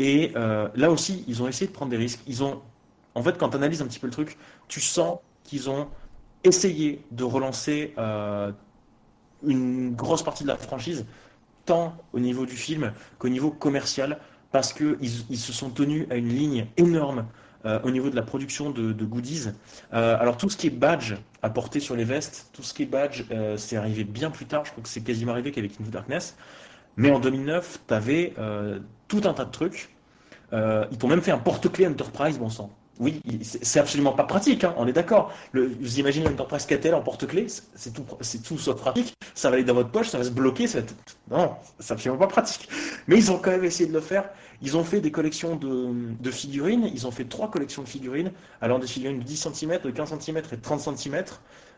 Et 0.00 0.32
là 0.34 0.90
aussi, 0.90 1.24
ils 1.28 1.40
ont 1.40 1.46
essayé 1.46 1.68
de 1.68 1.72
prendre 1.72 1.92
des 1.92 1.96
risques. 1.96 2.18
Ils 2.26 2.42
ont, 2.42 2.60
en 3.14 3.22
fait, 3.22 3.38
quand 3.38 3.50
tu 3.50 3.56
analyses 3.56 3.80
un 3.80 3.86
petit 3.86 4.00
peu 4.00 4.08
le 4.08 4.12
truc, 4.12 4.36
tu 4.66 4.80
sens 4.80 5.20
qu'ils 5.44 5.70
ont 5.70 5.86
essayé 6.42 7.04
de 7.12 7.22
relancer 7.22 7.94
une 9.46 9.94
grosse 9.94 10.24
partie 10.24 10.42
de 10.42 10.48
la 10.48 10.56
franchise, 10.56 11.06
tant 11.64 11.96
au 12.12 12.18
niveau 12.18 12.44
du 12.44 12.56
film 12.56 12.92
qu'au 13.18 13.28
niveau 13.28 13.52
commercial, 13.52 14.18
parce 14.50 14.72
qu'ils 14.72 14.96
ils 15.30 15.38
se 15.38 15.52
sont 15.52 15.70
tenus 15.70 16.08
à 16.10 16.16
une 16.16 16.28
ligne 16.28 16.66
énorme 16.76 17.26
euh, 17.66 17.80
au 17.82 17.90
niveau 17.90 18.10
de 18.10 18.16
la 18.16 18.22
production 18.22 18.70
de, 18.70 19.04
goodies. 19.04 19.48
Euh, 19.94 20.16
alors 20.20 20.36
tout 20.36 20.50
ce 20.50 20.56
qui 20.56 20.66
est 20.66 20.70
badge 20.70 21.14
à 21.42 21.48
porter 21.48 21.80
sur 21.80 21.96
les 21.96 22.04
vestes, 22.04 22.50
tout 22.52 22.62
ce 22.62 22.74
qui 22.74 22.82
est 22.82 22.86
badge, 22.86 23.24
euh, 23.30 23.56
c'est 23.56 23.76
arrivé 23.76 24.04
bien 24.04 24.30
plus 24.30 24.44
tard. 24.44 24.64
Je 24.66 24.70
crois 24.70 24.82
que 24.82 24.88
c'est 24.88 25.00
quasiment 25.00 25.32
arrivé 25.32 25.50
qu'avec 25.50 25.80
Into 25.80 25.90
Darkness. 25.90 26.36
Mais 26.96 27.10
en 27.10 27.18
2009, 27.18 27.80
tu 27.88 27.94
avais 27.94 28.34
tout 29.08 29.22
un 29.24 29.32
tas 29.34 29.44
de 29.44 29.50
trucs. 29.50 29.90
ils 30.52 30.98
t'ont 30.98 31.08
même 31.08 31.22
fait 31.22 31.32
un 31.32 31.38
porte-clés 31.38 31.88
Enterprise, 31.88 32.38
bon 32.38 32.50
sang. 32.50 32.70
Oui, 33.00 33.20
c'est 33.42 33.80
absolument 33.80 34.12
pas 34.12 34.22
pratique, 34.22 34.62
hein, 34.62 34.72
on 34.76 34.86
est 34.86 34.92
d'accord. 34.92 35.32
Vous 35.52 35.98
imaginez 35.98 36.26
une 36.26 36.32
Enterprise 36.34 36.64
KTL 36.64 36.94
en 36.94 37.02
porte-clés, 37.02 37.46
c'est 37.74 37.92
tout, 37.92 38.04
c'est 38.20 38.40
tout 38.40 38.56
sauf 38.56 38.80
pratique. 38.80 39.14
Ça 39.34 39.50
va 39.50 39.56
aller 39.56 39.64
dans 39.64 39.74
votre 39.74 39.90
poche, 39.90 40.08
ça 40.08 40.18
va 40.18 40.24
se 40.24 40.30
bloquer, 40.30 40.68
ça 40.68 40.78
va 40.78 40.84
être... 40.84 40.94
non, 41.28 41.56
c'est 41.80 41.92
absolument 41.92 42.20
pas 42.20 42.28
pratique. 42.28 42.68
Mais 43.08 43.16
ils 43.16 43.32
ont 43.32 43.38
quand 43.38 43.50
même 43.50 43.64
essayé 43.64 43.88
de 43.88 43.94
le 43.94 44.00
faire. 44.00 44.30
Ils 44.62 44.76
ont 44.76 44.84
fait 44.84 45.00
des 45.00 45.10
collections 45.10 45.56
de, 45.56 46.30
figurines. 46.30 46.88
Ils 46.92 47.06
ont 47.06 47.10
fait 47.10 47.24
trois 47.24 47.50
collections 47.50 47.82
de 47.82 47.88
figurines, 47.88 48.30
allant 48.60 48.78
des 48.78 48.86
figurines 48.86 49.18
de 49.18 49.24
10 49.24 49.48
cm, 49.52 49.80
de 49.82 49.90
15 49.90 50.18
cm 50.20 50.36
et 50.36 50.56
de 50.56 50.62
30 50.62 50.96
cm. 50.96 51.24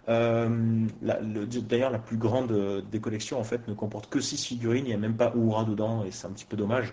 Euh, 0.09 0.86
D'ailleurs, 1.03 1.91
la 1.91 1.99
plus 1.99 2.19
grande 2.19 2.53
euh, 2.53 2.83
des 2.83 3.01
collections 3.01 3.41
en 3.41 3.45
fait 3.45 3.67
ne 3.69 3.75
comporte 3.75 4.09
que 4.11 4.20
6 4.20 4.45
figurines. 4.45 4.85
Il 4.85 4.89
n'y 4.89 4.95
a 4.95 4.99
même 4.99 5.17
pas 5.17 5.35
Oura 5.35 5.65
dedans 5.65 6.05
et 6.05 6.11
c'est 6.11 6.27
un 6.27 6.31
petit 6.31 6.45
peu 6.45 6.57
dommage 6.57 6.93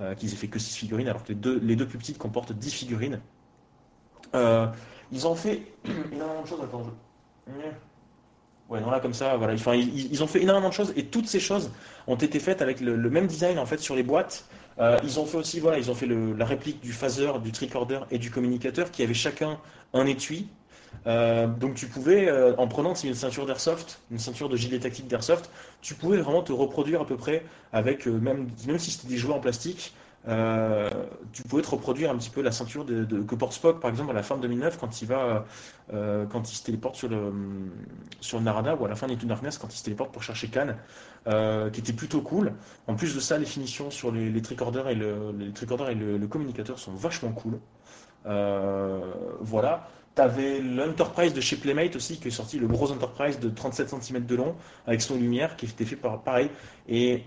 euh, 0.00 0.14
qu'ils 0.14 0.32
aient 0.32 0.36
fait 0.36 0.48
que 0.48 0.58
6 0.58 0.76
figurines, 0.76 1.08
alors 1.08 1.22
que 1.22 1.28
les 1.28 1.36
deux, 1.36 1.58
les 1.60 1.76
deux 1.76 1.86
plus 1.86 1.98
petites 1.98 2.18
comportent 2.18 2.52
10 2.52 2.72
figurines. 2.72 3.20
Euh, 4.34 4.66
ils 5.12 5.26
ont 5.26 5.34
fait 5.34 5.62
énormément 6.12 6.42
de 6.42 6.46
choses. 6.46 6.60
Attends, 6.62 6.86
Ouais, 8.68 8.80
non, 8.80 8.90
là, 8.90 9.00
comme 9.00 9.14
ça, 9.14 9.36
voilà. 9.36 9.54
Enfin, 9.54 9.74
ils, 9.74 10.22
ont 10.22 10.28
fait 10.28 10.42
énormément 10.42 10.68
de 10.68 10.74
choses 10.74 10.92
et 10.94 11.06
toutes 11.06 11.26
ces 11.26 11.40
choses 11.40 11.72
ont 12.06 12.14
été 12.14 12.38
faites 12.38 12.62
avec 12.62 12.80
le, 12.80 12.96
même 13.10 13.26
design 13.26 13.58
en 13.58 13.66
fait 13.66 13.78
sur 13.78 13.96
les 13.96 14.04
boîtes. 14.04 14.44
Euh, 14.78 14.96
ils 15.02 15.18
ont 15.18 15.26
fait 15.26 15.38
aussi, 15.38 15.58
voilà, 15.58 15.78
ils 15.78 15.90
ont 15.90 15.94
fait 15.94 16.06
la 16.06 16.44
réplique 16.44 16.80
du 16.80 16.92
phaser, 16.92 17.32
du 17.42 17.50
tricorder 17.50 17.98
et 18.12 18.18
du 18.18 18.30
communicateur 18.30 18.92
qui 18.92 19.02
avaient 19.02 19.12
chacun 19.12 19.58
un 19.92 20.06
étui. 20.06 20.46
Euh, 21.08 21.48
donc 21.48 21.74
tu 21.74 21.86
pouvais, 21.88 22.30
en 22.58 22.68
prenant 22.68 22.94
une 22.94 23.14
ceinture 23.14 23.44
d'airsoft, 23.44 24.00
une 24.12 24.20
ceinture 24.20 24.48
de 24.48 24.56
gilet 24.56 24.78
tactique 24.78 25.08
d'airsoft, 25.08 25.50
tu 25.80 25.94
pouvais 25.94 26.18
vraiment 26.18 26.42
te 26.42 26.52
reproduire 26.52 27.00
à 27.00 27.06
peu 27.06 27.16
près 27.16 27.42
avec, 27.72 28.06
même 28.06 28.46
si 28.78 28.92
c'était 28.92 29.08
des 29.08 29.16
jouets 29.16 29.34
en 29.34 29.40
plastique, 29.40 29.94
euh, 30.28 30.90
tu 31.32 31.42
pouvais 31.44 31.62
te 31.62 31.70
reproduire 31.70 32.10
un 32.10 32.16
petit 32.16 32.28
peu 32.30 32.42
la 32.42 32.52
ceinture 32.52 32.84
de, 32.84 33.04
que 33.22 33.34
porte 33.34 33.54
Spock, 33.54 33.80
par 33.80 33.90
exemple, 33.90 34.10
à 34.10 34.14
la 34.14 34.22
fin 34.22 34.36
de 34.36 34.42
2009, 34.42 34.78
quand 34.78 35.00
il 35.00 35.08
va, 35.08 35.46
euh, 35.92 36.26
quand 36.26 36.50
il 36.50 36.54
se 36.54 36.62
téléporte 36.62 36.96
sur 36.96 37.08
le, 37.08 37.32
sur 38.20 38.40
Narada, 38.40 38.76
ou 38.76 38.84
à 38.84 38.88
la 38.88 38.96
fin 38.96 39.06
d'Into 39.06 39.26
Darkness, 39.26 39.58
quand 39.58 39.72
il 39.72 39.78
se 39.78 39.84
téléporte 39.84 40.12
pour 40.12 40.22
chercher 40.22 40.48
Khan, 40.48 40.74
euh, 41.26 41.70
qui 41.70 41.80
était 41.80 41.92
plutôt 41.92 42.20
cool. 42.20 42.52
En 42.86 42.94
plus 42.94 43.14
de 43.14 43.20
ça, 43.20 43.38
les 43.38 43.46
finitions 43.46 43.90
sur 43.90 44.12
les, 44.12 44.30
les 44.30 44.42
tricorders 44.42 44.88
et 44.88 44.94
le, 44.94 45.32
les 45.38 45.46
et 45.48 45.94
le, 45.94 46.26
communicateur 46.26 46.78
sont 46.78 46.92
vachement 46.92 47.32
cool. 47.32 47.58
voilà. 48.24 49.88
T'avais 50.16 50.60
l'Enterprise 50.60 51.32
de 51.32 51.40
chez 51.40 51.56
Playmate 51.56 51.94
aussi, 51.94 52.18
qui 52.18 52.28
est 52.28 52.32
sorti, 52.32 52.58
le 52.58 52.66
gros 52.66 52.90
Enterprise 52.90 53.38
de 53.38 53.48
37 53.48 53.94
cm 54.02 54.26
de 54.26 54.34
long, 54.34 54.56
avec 54.86 55.00
son 55.00 55.16
lumière, 55.16 55.56
qui 55.56 55.66
était 55.66 55.84
fait 55.84 55.96
par 55.96 56.20
pareil. 56.22 56.50
Et 56.88 57.22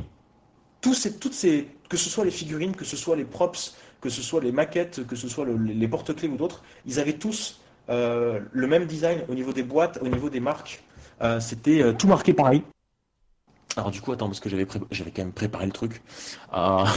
ces, 0.91 1.17
toutes 1.17 1.33
ces, 1.33 1.67
que 1.93 1.99
ce 1.99 2.09
soit 2.09 2.25
les 2.25 2.31
figurines, 2.31 2.75
que 2.75 2.85
ce 2.85 2.97
soit 2.97 3.15
les 3.15 3.23
props, 3.23 3.77
que 4.01 4.09
ce 4.09 4.23
soit 4.23 4.41
les 4.41 4.51
maquettes, 4.51 5.05
que 5.05 5.15
ce 5.15 5.27
soit 5.27 5.45
les 5.45 5.87
porte-clés 5.87 6.27
ou 6.27 6.37
d'autres, 6.37 6.63
ils 6.87 6.99
avaient 6.99 7.19
tous 7.19 7.61
euh, 7.87 8.39
le 8.51 8.65
même 8.65 8.87
design 8.87 9.23
au 9.29 9.35
niveau 9.35 9.53
des 9.53 9.61
boîtes, 9.61 9.99
au 10.01 10.07
niveau 10.07 10.31
des 10.31 10.39
marques. 10.39 10.83
Euh, 11.21 11.39
c'était 11.39 11.83
euh, 11.83 11.93
tout 11.93 12.07
marqué 12.07 12.33
pareil. 12.33 12.63
Alors 13.77 13.91
du 13.91 14.01
coup, 14.01 14.11
attends, 14.11 14.25
parce 14.25 14.39
que 14.39 14.49
j'avais 14.49 14.65
quand 14.65 15.19
même 15.19 15.33
préparé 15.33 15.67
le 15.67 15.71
truc. 15.71 16.01
Ah, 16.51 16.91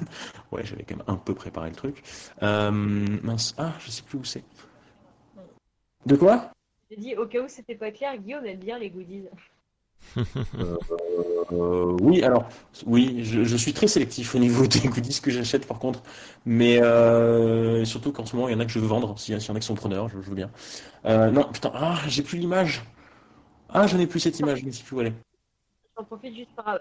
ouais, 0.52 0.66
j'avais 0.66 0.82
quand 0.82 0.96
même 0.98 1.06
un 1.06 1.16
peu 1.16 1.32
préparé 1.34 1.70
le 1.70 1.76
truc. 1.76 2.02
mince, 2.42 3.54
ah, 3.56 3.72
je 3.80 3.90
sais 3.90 4.02
plus 4.02 4.18
où 4.18 4.24
c'est. 4.24 4.44
De 6.04 6.14
quoi? 6.14 6.50
J'ai 6.90 6.98
dit 6.98 7.16
au 7.16 7.24
cas 7.24 7.40
où 7.40 7.48
c'était 7.48 7.74
pas 7.74 7.90
clair, 7.90 8.18
Guillaume 8.18 8.44
aime 8.44 8.58
bien 8.58 8.78
les 8.78 8.90
goodies. 8.90 9.28
Euh, 11.52 11.96
oui, 12.00 12.22
alors, 12.22 12.48
oui, 12.86 13.24
je, 13.24 13.56
suis 13.56 13.72
très 13.72 13.86
sélectif 13.86 14.34
au 14.34 14.38
niveau 14.38 14.66
des 14.68 14.80
goodies 14.88 15.20
que 15.20 15.30
j'achète 15.30 15.66
par 15.66 15.78
contre, 15.78 16.02
mais 16.46 16.82
euh, 16.82 17.84
surtout 17.84 18.12
qu'en 18.12 18.24
ce 18.24 18.36
moment 18.36 18.48
il 18.48 18.52
y 18.52 18.54
en 18.54 18.60
a 18.60 18.64
que 18.64 18.70
je 18.70 18.78
veux 18.78 18.86
vendre, 18.86 19.18
s'il 19.18 19.34
y 19.34 19.50
en 19.50 19.54
a 19.54 19.60
qui 19.60 19.66
sont 19.66 19.74
preneurs, 19.74 20.08
je, 20.08 20.16
veux 20.16 20.34
bien. 20.34 20.50
Euh, 21.04 21.30
non, 21.30 21.44
putain, 21.52 21.72
ah, 21.74 21.98
j'ai 22.08 22.22
plus 22.22 22.38
l'image. 22.38 22.82
Ah, 23.68 23.86
je 23.86 23.96
n'ai 23.96 24.06
plus 24.06 24.20
cette 24.20 24.38
image, 24.38 24.60
je 24.60 24.66
ne 24.66 24.70
sais 24.70 24.84
plus. 24.84 25.12
J'en 25.96 26.04
profite 26.04 26.34
juste 26.34 26.54
par 26.56 26.78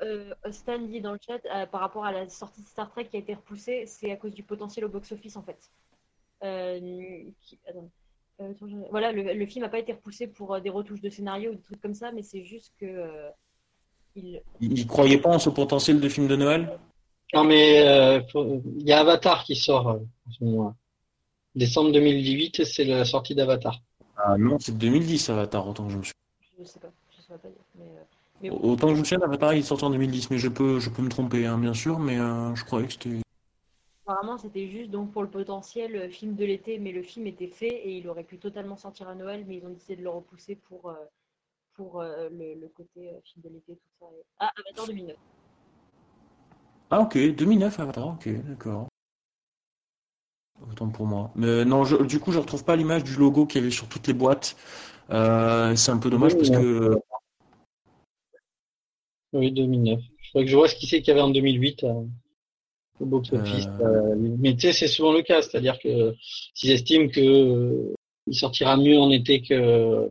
Stan 0.52 0.80
dit 0.80 1.02
dans 1.02 1.14
le 1.14 1.20
chat 1.26 1.68
par 1.68 1.82
rapport 1.82 2.06
à 2.06 2.12
la 2.12 2.30
sortie 2.30 2.62
de 2.62 2.68
Star 2.68 2.90
Trek 2.92 3.06
qui 3.06 3.18
a 3.18 3.20
été 3.20 3.34
repoussée, 3.34 3.86
c'est 3.88 4.12
à 4.12 4.16
cause 4.16 4.34
du 4.34 4.44
potentiel 4.44 4.86
au 4.86 4.90
box-office 4.90 5.36
en 5.36 5.44
fait. 5.44 5.70
Euh, 8.42 8.54
voilà, 8.90 9.12
le, 9.12 9.46
film 9.46 9.64
n'a 9.64 9.70
pas 9.70 9.80
été 9.80 9.94
repoussé 9.94 10.28
pour 10.28 10.54
euh, 10.54 10.60
des 10.60 10.70
retouches 10.70 11.02
de 11.02 11.10
scénario 11.10 11.52
ou 11.52 11.56
des 11.56 11.62
trucs 11.62 11.82
comme 11.82 11.94
ça, 11.94 12.12
mais 12.12 12.24
c'est 12.24 12.44
juste 12.44 12.74
que 12.80 12.86
euh, 12.86 13.30
il... 14.16 14.42
il 14.60 14.88
croyait 14.88 15.20
pas 15.20 15.30
en 15.30 15.40
ce 15.40 15.50
potentiel 15.50 16.00
de 16.00 16.10
film 16.10 16.28
de 16.28 16.36
Noël? 16.36 16.80
Non, 17.34 17.44
mais 17.44 17.88
euh, 17.88 18.20
il 18.36 18.88
y 18.88 18.92
a 18.92 19.00
Avatar 19.00 19.44
qui 19.44 19.56
sort 19.56 19.88
en 19.88 20.32
ce 20.32 20.44
moment. 20.44 20.76
Décembre 21.56 21.92
2018, 21.92 22.66
c'est 22.66 22.84
la 22.84 23.06
sortie 23.06 23.36
d'Avatar. 23.36 23.80
Ah 24.18 24.38
non, 24.38 24.58
c'est 24.60 24.78
2010 24.78 25.30
Avatar, 25.30 25.68
autant 25.68 25.86
que 25.86 25.92
je 25.92 25.98
me 25.98 26.04
suis. 26.04 26.14
Je 26.60 26.64
sais 26.66 26.80
pas, 26.80 26.92
je 27.16 27.22
sais 27.22 27.38
pas 27.38 27.48
dire. 27.48 27.58
Mais, 27.78 27.86
mais 28.42 28.50
Autant 28.50 28.88
que 28.88 28.96
je 28.96 29.00
me 29.00 29.06
souviens, 29.06 29.26
Avatar 29.26 29.54
il 29.54 29.64
sort 29.64 29.84
en 29.84 29.90
2010, 29.90 30.32
mais 30.32 30.38
je 30.38 30.48
peux, 30.48 30.80
je 30.80 30.90
peux 30.90 31.02
me 31.02 31.10
tromper, 31.10 31.46
hein, 31.46 31.58
bien 31.58 31.74
sûr, 31.74 32.00
mais 32.00 32.18
je 32.18 32.64
croyais 32.64 32.88
que 32.88 32.94
c'était. 32.94 33.22
Apparemment, 34.06 34.38
c'était 34.38 34.68
juste 34.68 34.90
donc 34.90 35.12
pour 35.12 35.22
le 35.22 35.30
potentiel 35.30 35.96
euh, 35.96 36.10
film 36.10 36.36
de 36.36 36.44
l'été, 36.44 36.80
mais 36.80 36.92
le 36.92 37.04
film 37.04 37.28
était 37.28 37.48
fait 37.48 37.68
et 37.68 37.98
il 37.98 38.08
aurait 38.10 38.24
pu 38.24 38.40
totalement 38.40 38.76
sortir 38.76 39.08
à 39.08 39.16
Noël, 39.16 39.46
mais 39.48 39.58
ils 39.58 39.66
ont 39.66 39.70
décidé 39.70 39.96
de 39.96 40.02
le 40.02 40.10
repousser 40.10 40.56
pour, 40.56 40.90
euh, 40.90 40.96
pour 41.74 42.02
euh, 42.02 42.30
le, 42.32 42.68
côté 42.70 43.12
film 43.24 43.44
de 43.44 43.50
l'été, 43.50 43.74
tout 43.76 43.90
ça. 44.00 44.06
Ah, 44.40 44.52
Avatar 44.58 44.88
2009. 44.88 45.16
Ah, 46.90 47.00
ok, 47.02 47.18
2009 47.36 47.80
Avatar, 47.80 48.08
ok, 48.08 48.30
d'accord. 48.48 48.88
Autant 50.70 50.90
pour 50.90 51.06
moi. 51.06 51.32
Mais 51.36 51.64
non, 51.64 51.84
du 51.84 52.20
coup, 52.20 52.32
je 52.32 52.40
retrouve 52.40 52.64
pas 52.64 52.76
l'image 52.76 53.04
du 53.04 53.16
logo 53.16 53.46
qu'il 53.46 53.62
y 53.62 53.64
avait 53.64 53.72
sur 53.72 53.88
toutes 53.88 54.08
les 54.08 54.14
boîtes. 54.14 54.56
c'est 55.10 55.92
un 55.92 55.98
peu 56.00 56.10
dommage 56.10 56.36
parce 56.36 56.50
que. 56.50 57.00
Oui, 59.34 59.52
2009. 59.52 60.00
Je 60.18 60.30
crois 60.30 60.42
que 60.44 60.50
je 60.50 60.56
vois 60.56 60.68
ce 60.68 60.76
qu'il 60.76 60.90
c'est 60.90 61.00
qu'il 61.00 61.08
y 61.10 61.12
avait 61.12 61.22
en 61.22 61.30
2008 61.30 61.86
box-office. 63.06 63.68
Euh. 63.80 64.14
Euh, 64.14 64.16
mais 64.40 64.54
tu 64.54 64.62
sais, 64.62 64.74
c'est 64.74 64.88
souvent 64.88 65.14
le 65.14 65.22
cas, 65.22 65.42
c'est-à-dire 65.42 65.80
que 65.80 66.16
s'ils 66.54 66.72
estiment 66.72 67.08
que 67.08 67.20
euh, 67.20 67.94
il 68.28 68.36
sortira 68.36 68.78
mieux 68.78 69.00
en 69.00 69.10
été 69.12 69.42
que 69.42 70.10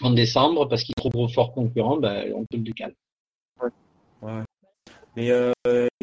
en 0.00 0.10
décembre 0.10 0.68
parce 0.68 0.82
qu'il 0.82 0.94
est 0.98 1.10
trop 1.10 1.28
fort 1.28 1.52
concurrent, 1.52 1.96
ben, 1.96 2.32
on 2.34 2.44
peut 2.44 2.56
le 2.56 2.64
décaler. 2.64 2.94
Ouais. 4.22 4.42
Mais 5.16 5.30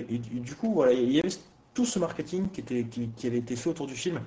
du 0.10 0.56
coup, 0.56 0.74
voilà, 0.74 0.94
il 0.94 1.12
y 1.12 1.20
avait 1.20 1.30
tout 1.74 1.86
ce 1.86 2.00
marketing 2.00 2.50
qui, 2.52 2.62
était, 2.62 2.86
qui, 2.86 3.10
qui 3.10 3.28
avait 3.28 3.40
été 3.40 3.56
fait 3.56 3.70
autour 3.70 3.88
du 3.88 3.96
film. 3.96 4.22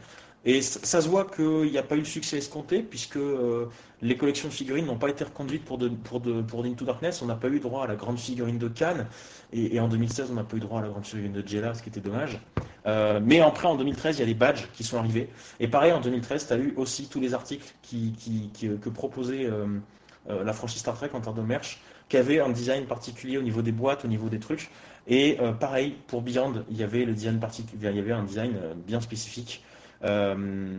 Et 0.47 0.61
ça, 0.61 1.01
se 1.01 1.09
voit 1.09 1.25
qu'il 1.25 1.71
n'y 1.71 1.79
a 1.79 1.83
pas 1.83 1.95
eu 1.95 2.01
le 2.01 2.05
succès 2.05 2.37
escompté, 2.37 2.83
puisque 2.83 3.17
euh, 3.17 3.67
les 4.03 4.15
collections 4.17 4.49
de 4.49 4.53
figurines 4.53 4.85
n'ont 4.85 4.99
pas 4.99 5.09
été 5.09 5.25
reconduites 5.25 5.65
pour, 5.65 5.79
de, 5.79 5.89
pour, 5.89 6.65
Into 6.65 6.85
Darkness. 6.85 7.23
On 7.23 7.27
n'a 7.27 7.35
pas 7.35 7.49
eu 7.49 7.61
droit 7.61 7.85
à 7.85 7.87
la 7.87 7.97
grande 7.97 8.19
figurine 8.19 8.59
de 8.59 8.69
Cannes. 8.69 9.07
Et, 9.55 9.81
en 9.81 9.89
2016, 9.89 10.29
on 10.31 10.35
n'a 10.35 10.45
pas 10.45 10.57
eu 10.59 10.61
droit 10.61 10.81
à 10.81 10.83
la 10.83 10.89
grande 10.89 11.07
figurine 11.07 11.33
de 11.33 11.47
Jella, 11.47 11.73
ce 11.73 11.83
qui 11.83 11.89
était 11.89 12.01
dommage. 12.01 12.41
Euh, 12.87 13.21
mais 13.25 13.41
après, 13.41 13.67
en 13.69 13.75
2013, 13.77 14.19
il 14.19 14.21
y 14.21 14.23
a 14.23 14.27
les 14.27 14.35
badges 14.35 14.69
qui 14.75 14.85
sont 14.85 14.99
arrivés. 14.99 15.31
Et 15.61 15.69
pareil, 15.69 15.93
en 15.93 16.01
2013, 16.03 16.47
tu 16.47 16.53
as 16.53 16.59
eu 16.59 16.75
aussi 16.77 17.09
tous 17.09 17.21
les 17.21 17.33
articles 17.33 17.73
qui, 17.81 18.13
que 18.59 18.91
proposait 18.91 19.47
euh, 19.47 19.67
la 20.29 20.53
franchise 20.53 20.81
Star 20.81 20.95
Trek 20.95 21.09
en 21.15 21.23
termes 21.23 21.37
de 21.37 21.43
merch, 21.43 21.81
qui 22.11 22.19
avaient 22.19 22.41
un 22.41 22.51
design 22.51 22.85
particulier 22.85 23.39
au 23.39 23.43
niveau 23.43 23.63
des 23.63 23.73
boîtes, 23.73 24.05
au 24.05 24.09
niveau 24.09 24.29
des 24.29 24.41
trucs. 24.41 24.71
Et 25.07 25.39
pareil, 25.61 25.97
pour 26.07 26.23
Beyond, 26.23 26.65
il 26.71 26.79
y 26.79 26.83
avait, 26.83 27.03
il 27.03 27.83
y 27.83 27.87
avait 27.99 28.13
un 28.13 28.25
design 28.25 28.53
bien 28.87 29.01
spécifique. 29.03 29.63
Euh, 30.03 30.77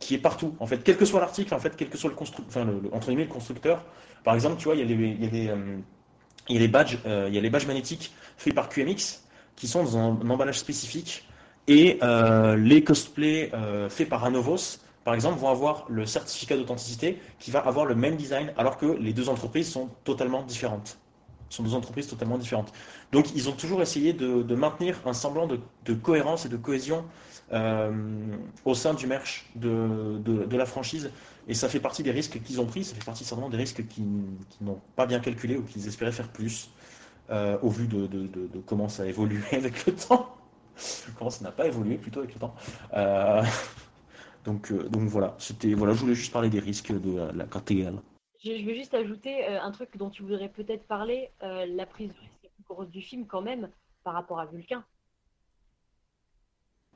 qui 0.00 0.14
est 0.14 0.18
partout. 0.18 0.56
En 0.60 0.66
fait, 0.66 0.82
quel 0.82 0.96
que 0.96 1.04
soit 1.04 1.20
l'article, 1.20 1.54
en 1.54 1.58
fait, 1.58 1.76
quel 1.76 1.88
que 1.88 1.98
soit 1.98 2.10
le, 2.10 2.16
enfin, 2.48 2.66
entre 2.90 3.08
guillemets, 3.08 3.24
le 3.24 3.30
constructeur. 3.30 3.84
Par 4.24 4.34
exemple, 4.34 4.56
tu 4.56 4.64
vois, 4.64 4.74
il 4.74 4.80
y 4.80 4.82
a 4.82 5.28
les, 5.30 5.48
euh, 5.48 6.68
badges, 6.68 6.98
euh, 7.04 7.26
il 7.28 7.34
y 7.34 7.38
a 7.38 7.40
les 7.40 7.50
badges 7.50 7.66
magnétiques 7.66 8.12
faits 8.38 8.54
par 8.54 8.70
QMX 8.70 9.22
qui 9.56 9.68
sont 9.68 9.84
dans 9.84 9.98
un, 9.98 10.30
emballage 10.30 10.58
spécifique 10.58 11.28
et 11.68 11.98
les 12.56 12.82
cosplays 12.82 13.52
faits 13.90 14.08
par 14.08 14.24
Anovos, 14.24 14.78
par 15.04 15.14
exemple, 15.14 15.38
vont 15.38 15.50
avoir 15.50 15.84
le 15.88 16.06
certificat 16.06 16.56
d'authenticité 16.56 17.20
qui 17.38 17.50
va 17.50 17.60
avoir 17.60 17.84
le 17.84 17.94
même 17.94 18.16
design 18.16 18.52
alors 18.56 18.78
que 18.78 18.86
les 18.86 19.12
deux 19.12 19.28
entreprises 19.28 19.70
sont 19.70 19.90
totalement 20.04 20.42
différentes. 20.42 20.98
sont 21.50 21.62
deux 21.62 21.74
entreprises 21.74 22.08
totalement 22.08 22.38
différentes. 22.38 22.72
Donc, 23.12 23.26
ils 23.34 23.48
ont 23.50 23.52
toujours 23.52 23.82
essayé 23.82 24.14
de, 24.14 24.54
maintenir 24.54 24.98
un 25.04 25.12
semblant 25.12 25.46
de, 25.46 25.94
cohérence 25.94 26.46
et 26.46 26.48
de 26.48 26.56
cohésion 26.56 26.98
euh, 26.98 27.29
au 27.52 28.74
sein 28.74 28.94
du 28.94 29.06
merch 29.06 29.50
de, 29.56 30.18
de, 30.18 30.56
la 30.56 30.66
franchise. 30.66 31.10
Et 31.48 31.54
ça 31.54 31.68
fait 31.68 31.80
partie 31.80 32.02
des 32.02 32.12
risques 32.12 32.40
qu'ils 32.42 32.60
ont 32.60 32.66
pris, 32.66 32.84
ça 32.84 32.94
fait 32.94 33.04
partie 33.04 33.24
certainement 33.24 33.50
des 33.50 33.56
risques 33.56 33.86
qu'ils 33.88 34.04
n'ont 34.60 34.80
pas 34.94 35.06
bien 35.06 35.20
calculés 35.20 35.56
ou 35.56 35.64
qu'ils 35.64 35.88
espéraient 35.88 36.12
faire 36.12 36.28
plus, 36.28 36.70
euh, 37.30 37.58
au 37.62 37.70
vu 37.70 37.88
de, 37.88 38.48
comment 38.66 38.88
ça 38.88 39.02
a 39.02 39.06
évolué 39.06 39.42
avec 39.52 39.86
le 39.86 39.94
temps. 39.94 40.34
comment 41.18 41.30
ça 41.30 41.44
n'a 41.44 41.52
pas 41.52 41.66
évolué 41.66 41.96
plutôt 41.96 42.20
avec 42.20 42.34
le 42.34 42.40
temps. 42.40 42.54
Euh, 42.94 43.42
donc, 44.44 44.72
donc 44.72 45.02
voilà, 45.08 45.34
c'était 45.38 45.74
voilà, 45.74 45.92
je 45.94 46.00
voulais 46.00 46.14
juste 46.14 46.32
parler 46.32 46.50
des 46.50 46.60
risques 46.60 46.92
de 46.92 47.16
la, 47.16 47.32
la 47.32 47.46
Je, 48.42 48.64
veux 48.64 48.74
juste 48.74 48.94
ajouter 48.94 49.46
un 49.46 49.70
truc 49.72 49.96
dont 49.96 50.10
tu 50.10 50.22
voudrais 50.22 50.48
peut-être 50.48 50.86
parler, 50.86 51.30
la 51.40 51.86
prise 51.86 52.10
de 52.10 52.14
risque 52.14 52.40
grosse 52.70 52.90
du 52.90 53.02
film 53.02 53.26
quand 53.26 53.42
même, 53.42 53.68
par 54.04 54.14
rapport 54.14 54.40
à 54.40 54.46
Vulcain. 54.46 54.84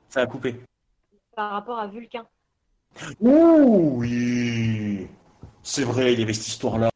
Ça 0.09 0.21
a 0.21 0.27
coupé. 0.27 0.55
Par 1.35 1.51
rapport 1.51 1.79
à 1.79 1.87
Vulcain. 1.87 2.25
oui 3.19 5.07
C'est 5.63 5.83
vrai, 5.83 6.13
il 6.13 6.19
y 6.19 6.23
avait 6.23 6.33
cette 6.33 6.47
histoire-là. 6.47 6.89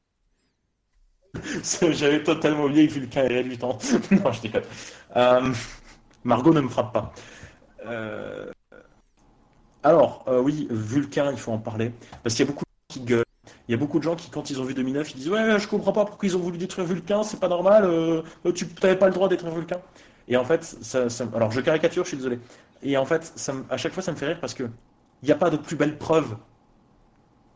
J'avais 1.92 2.24
totalement 2.24 2.66
oublié 2.66 2.88
que 2.88 2.94
Vulcain 2.94 3.24
est 3.24 3.34
réduitant. 3.34 3.78
non, 4.12 4.32
je 4.32 4.42
déconne. 4.42 4.64
Euh, 5.16 5.54
Margot 6.24 6.54
ne 6.54 6.62
me 6.62 6.70
frappe 6.70 6.94
pas. 6.94 7.14
Euh, 7.86 8.52
alors, 9.84 10.26
euh, 10.28 10.42
oui, 10.42 10.68
Vulcain, 10.70 11.32
il 11.32 11.38
faut 11.38 11.52
en 11.52 11.60
parler. 11.60 11.92
Parce 12.24 12.36
qu'il 12.36 12.46
y 12.46 12.50
a 12.50 12.52
beaucoup 12.52 12.66
de 12.66 12.70
gens 12.70 13.02
qui 13.02 13.06
gueulent. 13.06 13.24
Il 13.68 13.72
y 13.72 13.76
a 13.76 13.78
beaucoup 13.78 14.00
de 14.00 14.04
gens 14.04 14.16
qui, 14.16 14.30
quand 14.30 14.50
ils 14.50 14.60
ont 14.60 14.64
vu 14.64 14.74
2009, 14.74 15.12
ils 15.12 15.18
disent 15.18 15.30
Ouais, 15.30 15.60
je 15.60 15.68
comprends 15.68 15.94
pas 15.94 16.06
pourquoi 16.06 16.28
ils 16.28 16.36
ont 16.36 16.40
voulu 16.40 16.58
détruire 16.58 16.88
Vulcain, 16.88 17.24
c'est 17.24 17.40
pas 17.40 17.48
normal, 17.48 18.24
tu 18.56 18.66
n'avais 18.82 18.98
pas 18.98 19.08
le 19.08 19.14
droit 19.14 19.30
d'être 19.30 19.46
un 19.46 19.52
Vulcain. 19.52 19.80
Et 20.28 20.38
en 20.38 20.44
fait, 20.44 20.64
ça, 20.64 21.08
alors 21.36 21.52
je 21.52 21.62
caricature, 21.62 22.04
je 22.04 22.10
suis 22.10 22.18
désolé. 22.18 22.40
Et 22.82 22.98
en 22.98 23.06
fait, 23.06 23.34
à 23.70 23.78
chaque 23.78 23.94
fois, 23.94 24.04
ça 24.04 24.12
me 24.12 24.18
fait 24.18 24.28
rire 24.28 24.40
parce 24.40 24.54
que 24.54 24.64
il 25.22 25.26
n'y 25.26 25.32
a 25.32 25.36
pas 25.36 25.50
de 25.50 25.58
plus 25.58 25.76
belle 25.76 25.98
preuve. 25.98 26.38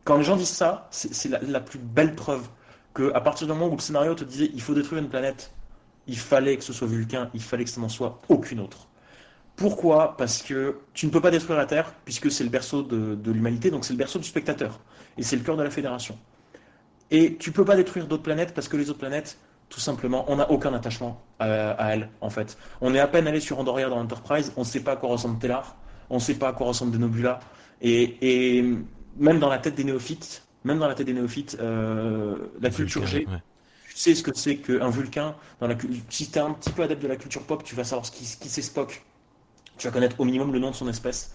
Quand 0.04 0.18
les 0.18 0.24
gens 0.24 0.36
disent 0.36 0.50
ça, 0.50 0.88
c'est 0.92 1.30
la, 1.30 1.62
plus 1.62 1.80
belle 1.80 2.14
preuve 2.14 2.50
que 2.94 3.14
à 3.14 3.22
partir 3.22 3.48
du 3.48 3.54
moment 3.54 3.68
où 3.68 3.76
le 3.76 3.82
scénario 3.82 4.14
te 4.16 4.26
disait 4.26 4.52
il 4.54 4.62
faut 4.62 4.74
détruire 4.74 5.02
une 5.02 5.10
planète, 5.10 5.54
il 6.08 6.18
fallait 6.18 6.58
que 6.58 6.64
ce 6.64 6.74
soit 6.74 6.88
Vulcain, 6.88 7.30
il 7.34 7.42
fallait 7.42 7.64
que 7.64 7.70
ce 7.70 7.80
n'en 7.80 7.88
soit 7.88 8.20
aucune 8.28 8.60
autre. 8.60 8.90
Pourquoi? 9.56 10.18
Parce 10.18 10.42
que 10.42 10.80
tu 10.94 11.06
ne 11.06 11.12
peux 11.12 11.22
pas 11.22 11.32
détruire 11.32 11.58
la 11.58 11.66
Terre 11.66 11.94
puisque 12.04 12.30
c'est 12.30 12.44
le 12.44 12.50
berceau 12.50 12.84
de, 12.84 13.16
de 13.16 13.32
l'humanité, 13.32 13.72
donc 13.72 13.86
c'est 13.86 13.94
le 13.94 13.98
berceau 13.98 14.20
du 14.20 14.28
spectateur 14.28 14.80
et 15.18 15.24
c'est 15.24 15.38
le 15.38 15.44
cœur 15.44 15.56
de 15.56 15.64
la 15.64 15.70
Fédération. 15.70 16.18
Et 17.12 17.38
tu 17.38 17.52
peux 17.52 17.64
pas 17.64 17.78
détruire 17.78 18.08
d'autres 18.08 18.24
planètes 18.24 18.54
parce 18.54 18.68
que 18.68 18.76
les 18.76 18.90
autres 18.90 19.00
planètes 19.00 19.38
tout 19.70 19.80
simplement, 19.80 20.26
on 20.28 20.36
n'a 20.36 20.50
aucun 20.52 20.74
attachement 20.74 21.22
à, 21.40 21.94
elle, 21.94 22.10
en 22.22 22.30
fait. 22.30 22.58
On 22.82 22.94
est 22.94 23.00
à 23.00 23.08
peine 23.08 23.28
allé 23.28 23.40
sur 23.40 23.60
Andoria 23.60 23.90
dans 23.90 24.00
Enterprise, 24.00 24.54
on 24.56 24.62
ne 24.62 24.66
sait 24.66 24.82
pas 24.82 24.94
à 24.94 24.96
quoi 24.96 25.10
ressemble 25.10 25.40
Tellar, 25.40 25.76
on 26.10 26.16
ne 26.16 26.20
sait 26.20 26.36
pas 26.36 26.50
à 26.50 26.54
quoi 26.54 26.68
ressemble 26.68 26.92
Denobula, 26.92 27.40
et, 27.82 28.58
et 28.60 28.64
même 29.18 29.40
dans 29.40 29.50
la 29.50 29.58
tête 29.58 29.76
des 29.76 29.84
néophytes, 29.84 30.44
même 30.64 30.80
dans 30.80 30.88
la 30.88 30.96
tête 30.96 31.08
des 31.08 31.14
néophytes, 31.14 31.58
euh, 31.60 32.36
la 32.62 32.70
culture 32.70 33.06
G, 33.06 33.28
tu 33.94 34.00
sais 34.00 34.16
ce 34.16 34.24
que 34.24 34.32
c'est 34.34 34.58
qu'un 34.58 34.90
Vulcain. 34.90 35.36
Dans 35.60 35.68
la, 35.68 35.76
si 36.10 36.32
tu 36.32 36.40
es 36.40 36.42
un 36.42 36.54
petit 36.54 36.72
peu 36.72 36.82
adepte 36.82 37.04
de 37.04 37.08
la 37.08 37.16
culture 37.16 37.44
pop, 37.44 37.64
tu 37.64 37.76
vas 37.76 37.84
savoir 37.84 38.06
ce 38.06 38.12
qui, 38.12 38.26
qui 38.26 38.50
c'est 38.50 38.64
Spock. 38.64 39.04
Tu 39.78 39.88
vas 39.88 39.94
connaître 39.94 40.20
au 40.20 40.26
minimum 40.26 40.52
le 40.52 40.60
nom 40.60 40.72
de 40.72 40.76
son 40.76 40.88
espèce. 40.88 41.34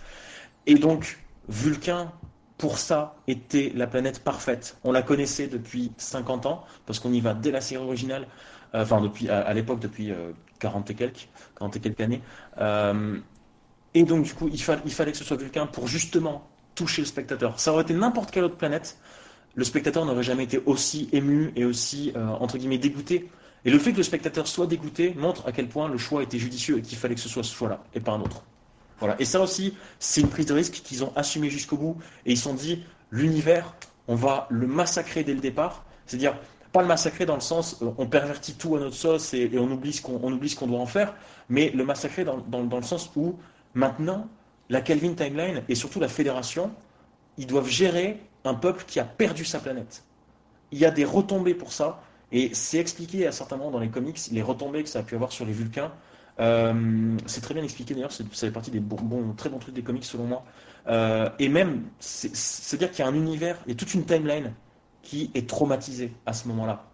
Et 0.67 0.75
donc, 0.75 1.19
Vulcain, 1.49 2.13
pour 2.59 2.79
ça, 2.79 3.15
était 3.29 3.73
la 3.75 3.87
planète 3.87 4.23
parfaite. 4.23 4.77
On 4.83 4.91
la 4.91 5.03
connaissait 5.03 5.47
depuis 5.47 5.93
50 5.97 6.47
ans, 6.47 6.65
parce 6.87 6.99
qu'on 6.99 7.13
y 7.13 7.21
va 7.21 7.33
dès 7.33 7.53
la 7.53 7.61
série 7.61 7.83
originale, 7.83 8.27
euh, 8.75 8.83
enfin, 8.83 9.01
depuis, 9.01 9.29
à, 9.29 9.55
l'époque, 9.55 9.79
depuis 9.79 10.13
40 10.59 10.91
euh, 10.91 10.93
et 10.93 10.97
quelques, 10.97 11.29
40 11.57 11.77
et 11.77 11.81
quelques 11.81 12.01
années. 12.01 12.21
Euh, 12.61 13.17
et 13.95 14.03
donc, 14.03 14.25
du 14.25 14.35
coup, 14.35 14.49
il, 14.49 14.55
il 14.57 14.93
fallait 14.93 15.13
que 15.13 15.19
ce 15.19 15.25
soit 15.25 15.37
Vulcain 15.37 15.67
pour 15.67 15.87
justement 15.87 16.49
toucher 16.75 17.03
le 17.03 17.07
spectateur. 17.07 17.59
Ça 17.61 17.73
aurait 17.73 17.85
été 17.85 17.95
n'importe 17.95 18.33
quelle 18.33 18.45
autre 18.45 18.57
planète, 18.57 18.99
le 19.55 19.65
spectateur 19.65 20.05
n'aurait 20.05 20.23
jamais 20.23 20.45
été 20.45 20.61
aussi 20.67 21.09
ému 21.13 21.53
et 21.57 21.65
aussi, 21.65 22.13
entre 22.41 22.59
guillemets, 22.59 22.79
dégoûté. 22.79 23.29
Et 23.65 23.71
le 23.71 23.79
fait 23.81 23.91
que 23.93 23.97
le 23.97 24.03
spectateur 24.05 24.47
soit 24.47 24.67
dégoûté 24.67 25.15
montre 25.15 25.47
à 25.49 25.53
quel 25.53 25.69
point 25.69 25.89
le 25.89 25.99
choix 25.99 26.23
était 26.23 26.39
judicieux 26.39 26.79
et 26.79 26.83
qu'il 26.83 26.97
fallait 26.97 27.17
que 27.17 27.21
ce 27.21 27.29
soit 27.29 27.43
ce 27.43 27.53
choix-là, 27.53 27.83
et 27.95 27.99
pas 27.99 28.13
un 28.13 28.21
autre. 28.21 28.45
Voilà. 28.99 29.17
Et 29.21 29.25
ça 29.25 29.41
aussi, 29.41 29.77
c'est 29.99 30.21
une 30.21 30.29
prise 30.29 30.47
de 30.47 30.55
risque 30.55 30.75
qu'ils 30.85 31.05
ont 31.05 31.13
assumé 31.17 31.51
jusqu'au 31.51 31.77
bout. 31.77 31.97
Et 32.27 32.33
ils 32.33 32.37
se 32.37 32.45
sont 32.45 32.55
dit, 32.55 32.85
l'univers, 33.11 33.75
on 34.09 34.15
va 34.15 34.47
le 34.51 34.67
massacrer 34.67 35.25
dès 35.25 35.35
le 35.35 35.41
départ. 35.41 35.85
C'est-à-dire, 36.07 36.37
pas 36.73 36.83
le 36.83 36.89
massacrer 36.89 37.27
dans 37.27 37.35
le 37.35 37.41
sens, 37.41 37.79
euh, 37.83 37.91
on 37.99 38.07
pervertit 38.07 38.55
tout 38.55 38.77
à 38.77 38.81
notre 38.81 38.97
sauce 38.97 39.33
et, 39.35 39.51
on 39.57 39.71
oublie 39.71 39.93
ce 39.93 40.03
qu'on 40.03 40.67
doit 40.67 40.79
en 40.79 40.87
faire, 40.87 41.15
mais 41.49 41.71
le 41.71 41.85
massacrer 41.85 42.25
dans, 42.25 42.37
le 42.37 42.83
sens 42.83 43.11
où, 43.17 43.37
maintenant, 43.75 44.29
la 44.69 44.81
Kelvin 44.81 45.15
Timeline 45.15 45.63
et 45.69 45.75
surtout 45.75 46.01
la 46.01 46.09
Fédération, 46.09 46.71
ils 47.39 47.47
doivent 47.47 47.69
gérer 47.69 48.21
un 48.45 48.55
peuple 48.55 48.85
qui 48.87 49.01
a 49.01 49.05
perdu 49.05 49.45
sa 49.45 49.61
planète. 49.61 50.05
Il 50.73 50.79
y 50.79 50.85
a 50.85 50.91
des 50.91 51.05
retombées 51.05 51.55
pour 51.55 51.73
ça, 51.73 52.03
et 52.33 52.51
c'est 52.53 52.79
expliqué 52.79 53.27
à 53.27 53.33
certains 53.33 53.57
moments 53.57 53.71
dans 53.71 53.79
les 53.79 53.89
comics, 53.89 54.19
les 54.31 54.43
retombées 54.43 54.83
que 54.83 54.89
ça 54.89 54.99
a 54.99 55.03
pu 55.03 55.15
avoir 55.15 55.33
sur 55.33 55.47
les 55.47 55.53
Vulcains. 55.53 55.93
Euh, 56.41 57.17
c'est 57.27 57.41
très 57.41 57.55
bien 57.55 57.65
expliqué 57.65 57.95
d'ailleurs, 57.95 58.13
ça 58.13 58.25
fait 58.25 58.51
partie 58.51 58.71
des 58.71 58.81
bons, 58.81 59.35
très 59.35 59.49
bons 59.49 59.59
trucs 59.59 59.75
des 59.75 59.83
comics 59.83 60.05
selon 60.05 60.25
moi. 60.25 60.45
Euh, 60.87 61.29
et 61.39 61.49
même, 61.49 61.89
c'est-à-dire 61.99 62.91
qu'il 62.91 63.05
y 63.05 63.09
a 63.09 63.11
un 63.11 63.15
univers, 63.15 63.59
et 63.67 63.75
toute 63.75 63.93
une 63.95 64.05
timeline 64.05 64.55
qui 65.03 65.31
est 65.35 65.49
traumatisée 65.49 66.13
à 66.27 66.33
ce 66.33 66.49
moment-là. 66.49 66.85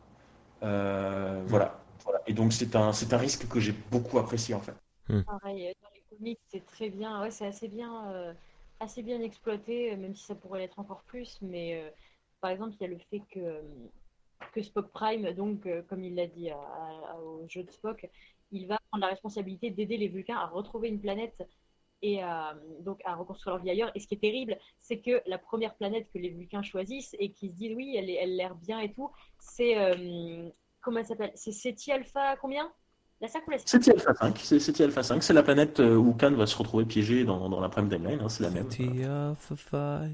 voilà, 0.61 1.81
voilà. 2.05 2.23
Et 2.27 2.33
donc 2.33 2.53
c'est 2.53 2.75
un, 2.75 2.93
c'est 2.93 3.13
un 3.13 3.19
risque 3.19 3.47
que 3.49 3.61
j'ai 3.61 3.75
beaucoup 3.91 4.19
apprécié 4.19 4.55
en 4.55 4.61
fait. 4.61 4.75
Hmm. 5.09 5.23
Pareil, 5.23 5.75
dans 5.83 5.91
les 5.95 6.17
comics, 6.17 6.41
c'est 6.49 6.65
très 6.65 6.89
bien, 6.89 7.21
ouais, 7.21 7.31
c'est 7.31 7.47
assez 7.47 7.69
bien, 7.69 8.35
assez 8.81 9.03
bien 9.03 9.21
exploité, 9.21 9.95
même 9.97 10.15
si 10.15 10.25
ça 10.25 10.35
pourrait 10.35 10.61
l'être 10.61 10.79
encore 10.79 11.03
plus. 11.03 11.39
Mais 11.43 11.93
par 12.41 12.51
exemple, 12.51 12.75
il 12.81 12.83
y 12.83 12.87
a 12.87 12.89
le 12.89 12.99
fait 13.11 13.23
que 13.31 13.61
que 14.53 14.63
Spock 14.63 14.91
Prime, 14.91 15.33
donc 15.33 15.67
comme 15.89 16.05
il 16.05 16.15
l'a 16.15 16.27
dit 16.27 16.51
au 17.23 17.47
jeu 17.49 17.63
de 17.63 17.71
Spock, 17.71 18.09
il 18.53 18.67
va 18.67 18.79
prendre 18.95 19.07
la 19.07 19.11
responsabilité 19.11 19.71
d'aider 19.71 19.97
les 19.97 20.07
Vulcains 20.07 20.37
à 20.37 20.47
retrouver 20.47 20.89
une 20.89 21.01
planète 21.01 21.43
et 22.01 22.23
à, 22.23 22.55
donc 22.81 23.01
à 23.05 23.17
reconstruire 23.17 23.57
leur 23.57 23.65
vie 23.65 23.71
ailleurs. 23.71 23.91
Et 23.97 24.01
ce 24.01 24.07
qui 24.07 24.15
est 24.15 24.19
terrible, 24.19 24.57
c'est 24.79 24.99
que 24.99 25.21
la 25.27 25.37
première 25.37 25.75
planète 25.75 26.07
que 26.15 26.19
les 26.19 26.29
Vulcains 26.29 26.63
choisissent 26.63 27.17
et 27.19 27.33
qui 27.33 27.49
se 27.49 27.55
disent 27.55 27.75
oui, 27.75 27.97
elle, 27.97 28.09
elle 28.09 28.31
a 28.33 28.35
l'air 28.35 28.55
bien 28.55 28.79
et 28.79 28.93
tout, 28.93 29.11
c'est 29.41 29.77
euh, 29.77 30.49
comment 30.81 30.99
elle 30.99 31.07
s'appelle? 31.07 31.33
C'est 31.35 31.51
Seti 31.51 31.91
Alpha 31.91 32.37
combien? 32.37 32.71
La 33.21 33.27
5 33.27 33.49
ou 33.49 33.51
la 33.51 33.59
6 33.59 33.69
Seti 33.69 33.91
Alpha 33.91 34.15
5. 34.15 34.39
C'est 34.39 34.61
Seti 34.61 34.83
Alpha 34.85 35.03
5. 35.03 35.23
C'est 35.23 35.33
la 35.33 35.43
planète 35.43 35.81
euh, 35.81 35.97
où 35.97 36.15
Khan 36.15 36.33
va 36.33 36.47
se 36.47 36.57
retrouver 36.57 36.85
piégé 36.85 37.25
dans, 37.25 37.49
dans 37.49 37.61
la 37.61 37.69
Prime 37.69 37.89
Timeline. 37.89 38.21
Hein, 38.21 38.29
c'est 38.29 38.45
la 38.45 38.51
même. 38.51 38.71
Seti 38.71 39.03
Alpha 39.03 39.57
5. 39.57 40.13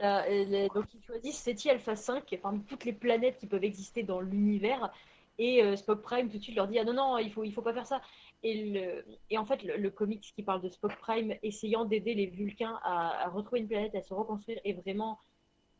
Voilà, 0.00 0.68
donc 0.74 0.86
ils 0.92 1.04
choisissent 1.04 1.38
Seti 1.38 1.70
Alpha 1.70 1.94
5 1.94 2.36
parmi 2.42 2.64
toutes 2.64 2.84
les 2.84 2.92
planètes 2.92 3.38
qui 3.38 3.46
peuvent 3.46 3.62
exister 3.62 4.02
dans 4.02 4.20
l'univers. 4.20 4.90
Et 5.38 5.62
euh, 5.62 5.76
Spock 5.76 6.02
Prime 6.02 6.28
tout 6.28 6.38
de 6.38 6.42
suite 6.42 6.56
leur 6.56 6.68
dit 6.68 6.78
ah 6.78 6.84
non 6.84 6.92
non 6.92 7.18
il 7.18 7.32
faut 7.32 7.44
il 7.44 7.52
faut 7.52 7.62
pas 7.62 7.72
faire 7.72 7.86
ça. 7.86 8.00
Et, 8.42 8.70
le, 8.70 9.04
et 9.30 9.38
en 9.38 9.46
fait 9.46 9.62
le, 9.62 9.90
comics 9.90 10.32
qui 10.34 10.42
parle 10.42 10.60
de 10.60 10.68
Spock 10.68 10.96
Prime 10.96 11.34
essayant 11.42 11.84
d'aider 11.84 12.14
les 12.14 12.26
Vulcains 12.26 12.78
à, 12.82 13.28
retrouver 13.28 13.60
une 13.60 13.68
planète 13.68 13.94
à 13.94 14.02
se 14.02 14.12
reconstruire 14.12 14.60
est 14.64 14.74
vraiment 14.74 15.20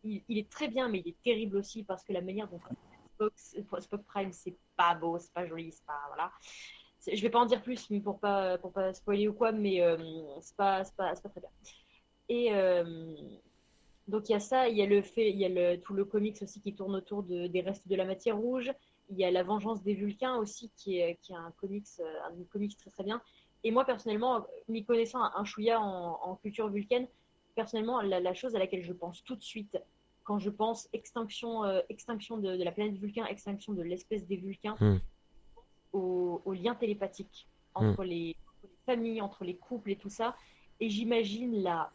il, 0.04 0.22
est 0.28 0.48
très 0.50 0.68
bien 0.68 0.88
mais 0.88 1.00
il 1.04 1.08
est 1.08 1.22
terrible 1.22 1.56
aussi 1.56 1.82
parce 1.84 2.02
que 2.04 2.12
la 2.12 2.22
manière 2.22 2.48
dont 2.48 2.60
Spock, 3.14 3.82
Spock 3.82 4.04
Prime 4.04 4.32
c'est 4.32 4.56
pas 4.76 4.94
beau 4.94 5.18
c'est 5.18 5.32
pas 5.32 5.46
joli 5.46 5.72
c'est 5.72 5.84
pas 5.84 6.00
voilà. 6.08 6.32
Je 7.04 7.20
vais 7.20 7.30
pas 7.30 7.40
en 7.40 7.46
dire 7.46 7.62
plus 7.62 7.88
pour 8.02 8.20
pas 8.20 8.58
pour 8.58 8.72
pas 8.72 8.94
spoiler 8.94 9.28
ou 9.28 9.34
quoi 9.34 9.52
mais 9.52 9.82
euh, 9.82 9.96
c'est 10.40 10.56
pas 10.56 10.82
pas, 10.96 11.14
pas 11.14 11.28
très 11.28 11.40
bien. 11.40 11.50
Et 12.28 12.54
euh, 12.54 13.14
donc 14.08 14.28
il 14.28 14.32
y 14.32 14.34
a 14.34 14.40
ça 14.40 14.68
il 14.68 14.76
y 14.76 14.82
a 14.82 14.86
le 14.86 15.02
fait 15.02 15.30
il 15.30 15.36
y 15.36 15.44
a 15.44 15.48
le, 15.48 15.80
tout 15.80 15.94
le 15.94 16.04
comics 16.04 16.40
aussi 16.42 16.60
qui 16.60 16.74
tourne 16.74 16.94
autour 16.94 17.22
de, 17.24 17.48
des 17.48 17.60
restes 17.60 17.88
de 17.88 17.96
la 17.96 18.04
matière 18.04 18.36
rouge 18.36 18.72
il 19.12 19.18
y 19.18 19.24
a 19.24 19.30
La 19.30 19.42
Vengeance 19.42 19.82
des 19.82 19.94
Vulcains 19.94 20.36
aussi, 20.36 20.70
qui 20.76 20.98
est, 20.98 21.18
qui 21.20 21.32
est 21.32 21.36
un, 21.36 21.52
comics, 21.58 21.86
euh, 22.00 22.18
un 22.24 22.44
comics 22.50 22.76
très 22.76 22.90
très 22.90 23.04
bien. 23.04 23.20
Et 23.62 23.70
moi, 23.70 23.84
personnellement, 23.84 24.46
m'y 24.68 24.84
connaissant 24.84 25.20
un 25.22 25.44
chouïa 25.44 25.80
en, 25.80 26.34
culture 26.36 26.68
vulcaine, 26.68 27.06
personnellement, 27.54 28.00
la, 28.00 28.34
chose 28.34 28.56
à 28.56 28.58
laquelle 28.58 28.82
je 28.82 28.92
pense 28.92 29.22
tout 29.22 29.36
de 29.36 29.42
suite 29.42 29.78
quand 30.24 30.38
je 30.38 30.50
pense 30.50 30.88
extinction, 30.92 31.64
euh, 31.64 31.80
extinction 31.88 32.38
de, 32.38 32.62
la 32.62 32.72
planète 32.72 32.96
Vulcain, 32.96 33.26
extinction 33.26 33.72
de 33.72 33.82
l'espèce 33.82 34.26
des 34.26 34.36
Vulcains, 34.36 34.76
aux, 35.92 36.40
liens 36.46 36.74
télépathiques 36.74 37.46
entre, 37.74 38.04
hmm. 38.04 38.08
les, 38.08 38.36
entre, 38.48 38.66
les, 38.66 38.78
familles, 38.86 39.20
entre 39.20 39.44
les 39.44 39.56
couples 39.56 39.90
et 39.90 39.96
tout 39.96 40.10
ça. 40.10 40.36
Et 40.80 40.88
j'imagine 40.88 41.62
la, 41.62 41.92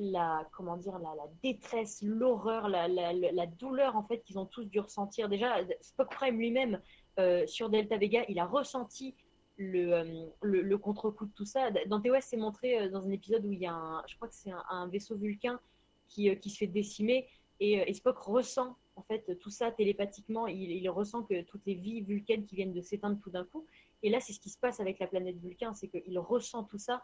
la 0.00 0.48
comment 0.52 0.76
dire 0.76 0.98
la, 0.98 1.14
détresse, 1.42 2.02
l'horreur, 2.02 2.68
la, 2.68 2.88
la, 2.88 3.46
douleur 3.46 3.96
en 3.96 4.02
fait 4.02 4.22
qu'ils 4.22 4.38
ont 4.38 4.46
tous 4.46 4.64
dû 4.64 4.80
ressentir. 4.80 5.28
Déjà, 5.28 5.58
Spock 5.80 6.10
Prime 6.10 6.38
lui-même 6.38 6.80
euh, 7.18 7.46
sur 7.46 7.68
Delta 7.68 7.98
Vega, 7.98 8.24
il 8.28 8.38
a 8.38 8.46
ressenti 8.46 9.14
le, 9.56 9.92
euh, 9.92 10.26
le, 10.40 10.78
contre-coup 10.78 11.26
de 11.26 11.32
tout 11.32 11.44
ça. 11.44 11.70
Dans 11.86 12.00
TOS, 12.00 12.20
c'est 12.22 12.38
montré 12.38 12.80
euh, 12.80 12.88
dans 12.88 13.06
un 13.06 13.10
épisode 13.10 13.44
où 13.44 13.52
il 13.52 13.60
y 13.60 13.66
a 13.66 13.74
un, 13.74 14.02
je 14.06 14.16
crois 14.16 14.28
que 14.28 14.34
c'est 14.34 14.52
un, 14.70 14.88
vaisseau 14.88 15.16
vulcain 15.16 15.60
qui, 16.08 16.34
qui, 16.38 16.50
se 16.50 16.58
fait 16.58 16.66
décimer 16.66 17.28
et, 17.60 17.92
Spock 17.92 18.18
ressent 18.18 18.76
en 18.96 19.02
fait 19.02 19.38
tout 19.38 19.50
ça 19.50 19.70
télépathiquement. 19.70 20.46
Il, 20.46 20.70
il, 20.70 20.88
ressent 20.88 21.22
que 21.24 21.42
toutes 21.42 21.66
les 21.66 21.74
vies 21.74 22.00
vulcaines 22.00 22.46
qui 22.46 22.56
viennent 22.56 22.72
de 22.72 22.80
s'éteindre 22.80 23.20
tout 23.22 23.30
d'un 23.30 23.44
coup. 23.44 23.66
Et 24.02 24.08
là, 24.08 24.18
c'est 24.18 24.32
ce 24.32 24.40
qui 24.40 24.48
se 24.48 24.58
passe 24.58 24.80
avec 24.80 24.98
la 24.98 25.06
planète 25.06 25.36
Vulcain, 25.36 25.74
c'est 25.74 25.88
qu'il 25.88 26.18
ressent 26.18 26.64
tout 26.64 26.78
ça 26.78 27.02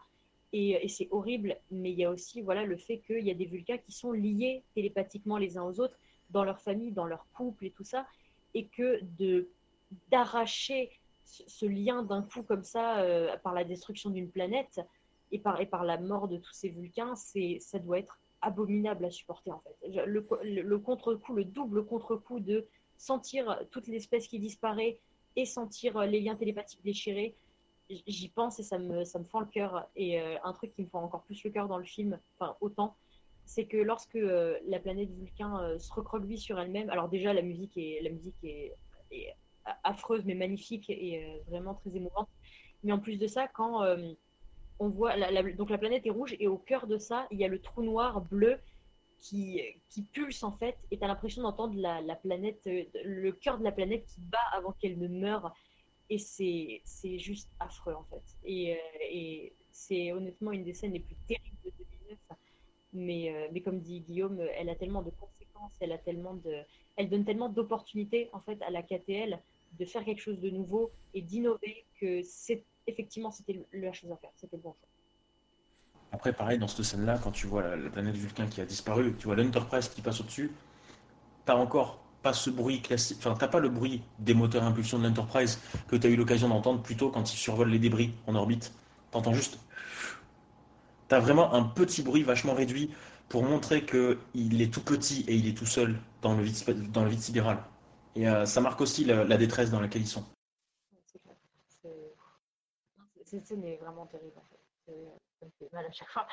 et, 0.53 0.87
c'est 0.87 1.07
horrible, 1.11 1.57
mais 1.71 1.91
il 1.91 1.99
y 1.99 2.05
a 2.05 2.11
aussi 2.11 2.41
voilà, 2.41 2.65
le 2.65 2.77
fait 2.77 2.99
qu'il 2.99 3.25
y 3.25 3.31
a 3.31 3.33
des 3.33 3.45
Vulcains 3.45 3.77
qui 3.77 3.91
sont 3.91 4.11
liés 4.11 4.63
télépathiquement 4.75 5.37
les 5.37 5.57
uns 5.57 5.63
aux 5.63 5.79
autres, 5.79 5.97
dans 6.29 6.43
leur 6.43 6.61
famille, 6.61 6.91
dans 6.91 7.05
leur 7.05 7.25
couple 7.33 7.65
et 7.65 7.71
tout 7.71 7.83
ça, 7.83 8.05
et 8.53 8.65
que 8.67 8.99
de 9.17 9.49
d'arracher 10.11 10.91
ce, 11.23 11.65
lien 11.65 12.03
d'un 12.03 12.21
coup 12.21 12.43
comme 12.43 12.63
ça 12.63 12.99
euh, 12.99 13.37
par 13.37 13.53
la 13.53 13.63
destruction 13.63 14.09
d'une 14.09 14.29
planète 14.29 14.81
et 15.31 15.39
par, 15.39 15.61
et 15.61 15.65
par 15.65 15.85
la 15.85 15.97
mort 15.97 16.27
de 16.27 16.37
tous 16.37 16.53
ces 16.53 16.69
Vulcains, 16.69 17.15
ça 17.15 17.79
doit 17.79 17.99
être 17.99 18.19
abominable 18.41 19.05
à 19.05 19.11
supporter 19.11 19.51
en 19.51 19.59
fait. 19.59 20.05
Le, 20.05 20.25
le 20.43 20.79
contre-coup, 20.79 21.33
le 21.33 21.45
double 21.45 21.85
contre-coup 21.85 22.39
de 22.39 22.67
sentir 22.97 23.59
toute 23.71 23.87
l'espèce 23.87 24.27
qui 24.27 24.39
disparaît 24.39 24.99
et 25.35 25.45
sentir 25.45 25.99
les 26.05 26.19
liens 26.19 26.35
télépathiques 26.35 26.83
déchirés, 26.83 27.35
j'y 27.89 28.29
pense 28.29 28.59
et 28.59 28.63
ça 28.63 28.77
me, 28.77 29.03
ça 29.03 29.19
me 29.19 29.23
fend 29.23 29.39
le 29.39 29.45
cœur. 29.47 29.87
Et 29.95 30.19
euh, 30.19 30.35
un 30.43 30.53
truc 30.53 30.73
qui 30.73 30.81
me 30.81 30.87
fend 30.87 31.03
encore 31.03 31.23
plus 31.23 31.43
le 31.43 31.49
cœur 31.51 31.67
dans 31.67 31.77
le 31.77 31.85
film, 31.85 32.19
enfin 32.37 32.55
autant, 32.61 32.95
c'est 33.45 33.65
que 33.65 33.77
lorsque 33.77 34.15
euh, 34.15 34.57
la 34.67 34.79
planète 34.79 35.09
Vulcain 35.11 35.59
euh, 35.59 35.79
se 35.79 35.91
recroqueville 35.93 36.39
sur 36.39 36.59
elle-même, 36.59 36.89
alors 36.89 37.09
déjà 37.09 37.33
la 37.33 37.41
musique 37.41 37.77
est, 37.77 38.01
la 38.01 38.09
musique 38.09 38.43
est, 38.43 38.75
affreuse 39.83 40.23
mais 40.25 40.35
magnifique 40.35 40.89
et 40.89 41.41
vraiment 41.47 41.73
très 41.73 41.95
émouvante. 41.95 42.29
Mais 42.83 42.91
en 42.91 42.99
plus 42.99 43.17
de 43.17 43.27
ça, 43.27 43.47
quand 43.47 43.83
on 44.79 44.89
voit, 44.89 45.15
la, 45.15 45.43
donc 45.53 45.69
la 45.69 45.77
planète 45.77 46.05
est 46.05 46.09
rouge 46.09 46.35
et 46.39 46.47
au 46.47 46.57
cœur 46.57 46.87
de 46.87 46.97
ça, 46.97 47.27
il 47.31 47.39
y 47.39 47.43
a 47.43 47.47
le 47.49 47.59
trou 47.59 47.83
noir 47.83 48.21
bleu 48.21 48.59
qui, 49.19 49.61
qui 49.89 50.03
pulse 50.03 50.43
en 50.43 50.51
fait, 50.53 50.77
et 50.91 50.97
tu 50.97 51.03
as 51.03 51.07
l'impression 51.07 51.41
d'entendre 51.41 51.73
la, 51.77 52.01
la, 52.01 52.15
planète, 52.15 52.61
le 52.65 53.31
cœur 53.31 53.57
de 53.57 53.63
la 53.63 53.71
planète 53.71 54.05
qui 54.05 54.21
bat 54.21 54.37
avant 54.53 54.73
qu'elle 54.73 54.99
ne 54.99 55.07
meure 55.07 55.53
et 56.09 56.19
c'est 56.19 57.19
juste 57.19 57.49
affreux 57.59 57.93
en 57.93 58.03
fait. 58.05 58.23
Et, 58.45 58.73
euh, 58.73 58.77
et 59.01 59.53
c'est 59.71 60.11
honnêtement 60.11 60.51
une 60.51 60.63
des 60.63 60.73
scènes 60.73 60.93
les 60.93 60.99
plus 60.99 61.15
terribles 61.27 61.57
de 61.65 61.71
2009. 61.77 62.17
Mais, 62.93 63.33
euh, 63.33 63.47
mais 63.51 63.61
comme 63.61 63.79
dit 63.79 63.99
Guillaume, 63.99 64.39
elle 64.55 64.69
a 64.69 64.75
tellement 64.75 65.01
de 65.01 65.11
conséquences, 65.11 65.73
elle 65.81 65.91
a 65.91 65.97
tellement 65.97 66.35
de, 66.35 66.61
elle 66.95 67.09
donne 67.09 67.25
tellement 67.25 67.49
d'opportunités 67.49 68.29
en 68.33 68.39
fait 68.39 68.61
à 68.61 68.69
la 68.69 68.81
KTL 68.81 69.39
de 69.77 69.85
faire 69.85 70.05
quelque 70.05 70.21
chose 70.21 70.39
de 70.39 70.49
nouveau 70.49 70.91
et 71.13 71.21
d'innover 71.21 71.85
que 71.99 72.21
c'est 72.23 72.63
effectivement 72.87 73.31
c'était 73.31 73.59
la 73.73 73.91
chose 73.91 74.11
à 74.11 74.17
faire, 74.17 74.31
c'était 74.35 74.55
le 74.55 74.63
bon 74.63 74.73
choix. 74.73 74.87
Après, 76.13 76.31
pareil, 76.31 76.57
dans 76.57 76.67
cette 76.67 76.85
scène-là, 76.85 77.19
quand 77.21 77.31
tu 77.31 77.47
vois 77.47 77.75
la, 77.75 77.89
planète 77.89 78.15
Vulcain 78.15 78.47
qui 78.47 78.61
a 78.61 78.65
disparu, 78.65 79.13
tu 79.19 79.25
vois 79.25 79.35
l'Enterprise 79.35 79.89
qui 79.89 80.01
passe 80.01 80.21
au-dessus, 80.21 80.51
t'as 81.45 81.55
encore 81.55 82.06
pas 82.21 82.33
ce 82.33 82.49
bruit 82.49 82.81
classique, 82.81 83.17
enfin, 83.19 83.35
t'as 83.37 83.47
pas 83.47 83.59
le 83.59 83.69
bruit 83.69 84.01
des 84.19 84.33
moteurs 84.33 84.63
à 84.63 84.67
impulsion 84.67 84.99
de 84.99 85.07
l'Enterprise 85.07 85.59
que 85.87 85.95
tu 85.95 86.07
as 86.07 86.09
eu 86.09 86.15
l'occasion 86.15 86.49
d'entendre 86.49 86.81
plutôt 86.81 87.09
quand 87.09 87.33
ils 87.33 87.37
survolent 87.37 87.69
les 87.69 87.79
débris 87.79 88.13
en 88.25 88.35
orbite. 88.35 88.73
T'entends 89.11 89.33
juste. 89.33 89.59
T'as 91.07 91.19
vraiment 91.19 91.53
un 91.53 91.63
petit 91.63 92.01
bruit 92.01 92.23
vachement 92.23 92.53
réduit 92.53 92.91
pour 93.29 93.43
montrer 93.43 93.85
qu'il 93.85 94.61
est 94.61 94.73
tout 94.73 94.83
petit 94.83 95.23
et 95.27 95.35
il 95.35 95.47
est 95.47 95.57
tout 95.57 95.65
seul 95.65 95.97
dans 96.21 96.35
le 96.35 96.43
vide, 96.43 96.91
dans 96.91 97.03
le 97.03 97.09
vide 97.09 97.21
sidéral. 97.21 97.63
Et 98.15 98.27
euh, 98.27 98.45
ça 98.45 98.61
marque 98.61 98.81
aussi 98.81 99.05
la, 99.05 99.37
détresse 99.37 99.69
dans 99.69 99.79
laquelle 99.79 100.01
ils 100.01 100.07
sont. 100.07 100.25
Cette 103.23 103.45
scène 103.45 103.63
est 103.65 103.77
vraiment 103.77 104.05
terrible 104.05 104.37
en 104.37 104.43
fait. 104.43 104.59
Fait 105.59 105.69
mal 105.71 105.85
à 105.85 105.91
chaque 105.91 106.09
fois. 106.09 106.27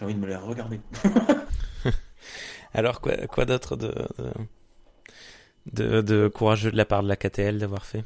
J'ai 0.00 0.06
envie 0.06 0.14
de 0.14 0.20
me 0.20 0.26
les 0.26 0.36
regarder. 0.36 0.80
Alors, 2.72 3.02
quoi, 3.02 3.14
quoi 3.26 3.44
d'autre 3.44 3.76
de, 3.76 3.92
de, 5.66 6.00
de, 6.00 6.28
courageux 6.28 6.72
de 6.72 6.76
la 6.78 6.86
part 6.86 7.02
de 7.02 7.08
la 7.08 7.16
KTL 7.16 7.58
d'avoir 7.58 7.84
fait? 7.84 8.02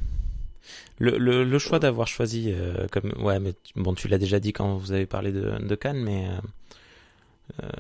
Le, 0.99 1.17
le, 1.19 1.45
le, 1.45 1.59
choix 1.61 1.79
d'avoir 1.79 2.09
choisi, 2.09 2.53
euh, 2.53 2.89
comme 2.91 3.13
ouais, 3.23 3.39
mais 3.39 3.55
bon, 3.77 3.95
tu 3.95 4.09
l'as 4.09 4.19
déjà 4.19 4.41
dit 4.41 4.53
quand 4.53 4.77
vous 4.77 4.91
avez 4.91 5.07
parlé 5.07 5.31
de, 5.31 5.57
de 5.57 5.75
Cannes, 5.77 6.03
mais 6.03 6.29
euh, 6.29 7.63
euh 7.63 7.71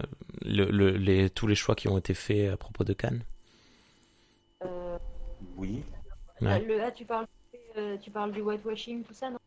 le, 0.42 0.90
les, 0.90 1.28
tous 1.28 1.48
les 1.48 1.56
choix 1.56 1.74
qui 1.74 1.88
ont 1.88 1.98
été 1.98 2.14
faits 2.14 2.52
à 2.52 2.56
propos 2.56 2.84
de 2.84 2.92
Cannes? 2.92 3.24
Euh, 4.62 4.96
oui. 5.56 5.82
Le, 6.40 6.80
ah, 6.80 6.92
tu 6.92 7.04
parles, 7.04 7.26
tu 8.00 8.12
parles 8.12 8.30
du 8.30 8.42
whitewashing, 8.42 9.02
tout 9.02 9.14
ça, 9.14 9.30
non? 9.30 9.38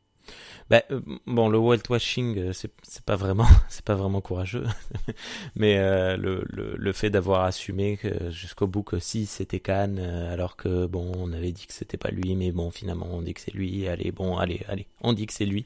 Bah, 0.70 0.84
euh, 0.92 1.00
bon, 1.26 1.48
le 1.50 1.58
whitewashing, 1.58 2.38
euh, 2.38 2.54
c'est 2.54 2.72
pas 3.06 3.16
vraiment, 3.16 3.48
c'est 3.70 3.86
pas 3.86 3.96
vraiment 3.96 4.20
courageux, 4.22 4.66
mais 5.56 5.78
euh, 5.78 6.18
le, 6.18 6.92
fait 6.92 7.10
d'avoir 7.10 7.44
assumé 7.44 8.00
jusqu'au 8.30 8.68
bout 8.68 8.84
que 8.84 9.00
si 9.00 9.26
c'était 9.26 9.60
Khan, 9.60 9.98
alors 9.98 10.56
que 10.58 10.88
bon, 10.88 11.12
on 11.16 11.32
avait 11.32 11.52
dit 11.52 11.68
que 11.68 11.74
c'était 11.74 11.98
pas 11.98 12.10
lui, 12.10 12.36
mais 12.36 12.52
bon, 12.52 12.72
finalement, 12.72 13.08
on 13.12 13.22
dit 13.22 13.34
que 13.34 13.42
c'est 13.42 13.54
lui. 13.54 13.88
Allez, 13.88 14.12
bon, 14.12 14.38
allez, 14.38 14.62
allez, 14.68 14.88
on 15.02 15.14
dit 15.14 15.26
que 15.28 15.34
c'est 15.34 15.46
lui. 15.46 15.66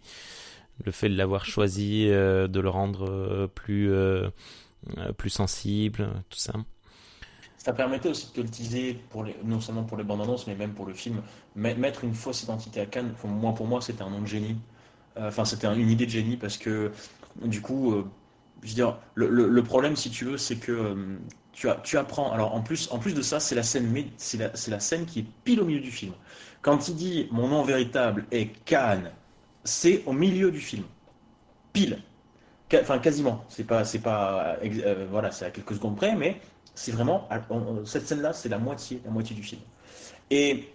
Le 0.84 0.92
fait 0.92 1.10
de 1.10 1.16
l'avoir 1.16 1.46
choisi, 1.46 2.06
de 2.08 2.60
le 2.60 2.70
rendre 2.70 3.48
plus 3.54 3.92
plus 5.18 5.30
sensible, 5.30 6.10
tout 6.30 6.40
ça. 6.40 6.54
Ça 7.64 7.74
permettait 7.74 8.10
aussi 8.10 8.28
de 8.36 8.42
teaser, 8.42 9.00
pour 9.12 9.24
les, 9.24 9.36
non 9.44 9.62
seulement 9.62 9.84
pour 9.84 9.96
les 9.96 10.04
bandes 10.04 10.22
annonces, 10.22 10.48
mais 10.48 10.56
même 10.56 10.74
pour 10.74 10.88
le 10.88 10.96
film. 10.96 11.22
Mettre 11.54 12.04
une 12.04 12.16
fausse 12.16 12.42
identité 12.42 12.82
à 12.82 12.88
Cannes, 12.88 13.14
moi, 13.24 13.54
pour 13.54 13.68
moi, 13.68 13.82
c'était 13.82 14.02
un 14.02 14.10
nom 14.10 14.22
de 14.22 14.26
génie. 14.26 14.58
Euh, 15.18 15.28
enfin, 15.28 15.46
c'était 15.46 15.68
une 15.68 15.90
idée 15.92 16.08
de 16.08 16.12
génie 16.12 16.38
parce 16.38 16.58
que, 16.58 16.92
du 17.44 17.62
coup, 17.62 17.94
euh, 17.94 18.10
je 18.64 18.70
veux 18.70 18.74
dire, 18.74 18.98
le, 19.14 19.62
problème, 19.62 19.96
si 19.96 20.10
tu 20.10 20.26
veux, 20.26 20.40
c'est 20.40 20.56
que 20.56 20.72
euh, 20.72 21.18
tu, 21.84 21.98
apprends. 22.00 22.32
Alors 22.32 22.56
en 22.56 22.62
plus, 22.62 22.90
en 22.92 22.98
plus 22.98 23.14
de 23.14 23.22
ça, 23.22 23.40
c'est 23.40 23.54
la 23.54 23.62
scène, 23.62 23.94
c'est 24.18 24.40
la, 24.40 24.80
scène 24.80 25.06
qui 25.06 25.20
est 25.20 25.26
pile 25.44 25.62
au 25.62 25.66
milieu 25.66 25.82
du 25.82 25.92
film. 25.92 26.14
Quand 26.64 26.88
il 26.88 26.96
dit 26.96 27.28
mon 27.32 27.48
nom 27.48 27.62
véritable 27.62 28.26
est 28.32 28.48
Khan, 28.66 29.04
c'est 29.64 30.02
au 30.08 30.14
milieu 30.14 30.50
du 30.50 30.60
film, 30.60 30.86
pile. 31.74 32.00
Enfin 32.74 32.98
quasiment. 32.98 33.46
C'est 33.50 33.66
pas, 33.66 33.86
c'est 33.86 34.00
pas, 34.00 34.58
voilà, 35.12 35.30
c'est 35.30 35.46
à 35.46 35.52
quelques 35.52 35.76
secondes 35.76 35.96
près, 35.96 36.16
mais 36.16 36.40
c'est 36.74 36.92
vraiment 36.92 37.28
cette 37.86 38.08
scène-là, 38.08 38.34
c'est 38.34 38.50
la 38.50 38.58
moitié, 38.58 39.02
la 39.06 39.12
moitié 39.12 39.36
du 39.36 39.44
film. 39.44 39.62
Et 40.30 40.70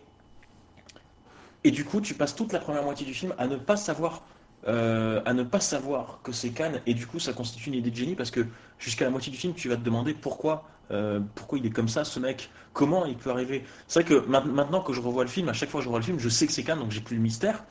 et 1.64 1.70
du 1.72 1.84
coup, 1.84 2.00
tu 2.00 2.14
passes 2.14 2.36
toute 2.36 2.52
la 2.52 2.60
première 2.60 2.84
moitié 2.84 3.04
du 3.04 3.12
film 3.12 3.34
à 3.38 3.48
ne 3.48 3.56
pas 3.56 3.76
savoir 3.76 4.22
euh, 4.68 5.20
à 5.24 5.32
ne 5.32 5.44
pas 5.44 5.60
savoir 5.60 6.20
que 6.24 6.32
c'est 6.32 6.50
Cannes, 6.50 6.80
et 6.86 6.94
du 6.94 7.06
coup 7.06 7.20
ça 7.20 7.32
constitue 7.32 7.68
une 7.68 7.76
idée 7.76 7.90
de 7.90 7.96
génie 7.96 8.16
parce 8.16 8.32
que 8.32 8.46
jusqu'à 8.78 9.04
la 9.04 9.10
moitié 9.10 9.30
du 9.30 9.38
film 9.38 9.54
tu 9.54 9.68
vas 9.68 9.76
te 9.76 9.82
demander 9.82 10.12
pourquoi, 10.12 10.68
euh, 10.90 11.20
pourquoi 11.36 11.58
il 11.58 11.66
est 11.66 11.70
comme 11.70 11.88
ça 11.88 12.04
ce 12.04 12.18
mec, 12.18 12.50
comment 12.72 13.06
il 13.06 13.16
peut 13.16 13.30
arriver? 13.30 13.64
C'est 13.86 14.02
vrai 14.02 14.08
que 14.08 14.26
maintenant 14.26 14.80
que 14.80 14.92
je 14.92 15.00
revois 15.00 15.22
le 15.22 15.30
film, 15.30 15.48
à 15.48 15.52
chaque 15.52 15.68
fois 15.68 15.80
que 15.80 15.84
je 15.84 15.88
revois 15.88 16.00
le 16.00 16.04
film, 16.04 16.18
je 16.18 16.28
sais 16.28 16.48
que 16.48 16.52
c'est 16.52 16.64
Cannes 16.64 16.80
donc 16.80 16.90
j'ai 16.90 17.00
plus 17.00 17.14
le 17.16 17.22
mystère. 17.22 17.64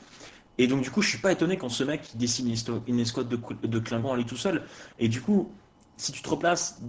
Et 0.58 0.68
donc 0.68 0.80
du 0.80 0.90
coup 0.90 1.02
je 1.02 1.10
suis 1.10 1.18
pas 1.18 1.32
étonné 1.32 1.58
quand 1.58 1.68
ce 1.68 1.84
mec 1.84 2.00
qui 2.00 2.16
dessine 2.16 2.50
une 2.86 3.00
escouade 3.00 3.28
de, 3.28 3.38
de 3.66 3.78
Klingon 3.78 4.14
allait 4.14 4.24
tout 4.24 4.38
seul. 4.38 4.62
Et 4.98 5.08
du 5.08 5.20
coup 5.20 5.50
si 5.96 6.12
tu 6.12 6.22
te 6.22 6.28
replaces 6.28 6.80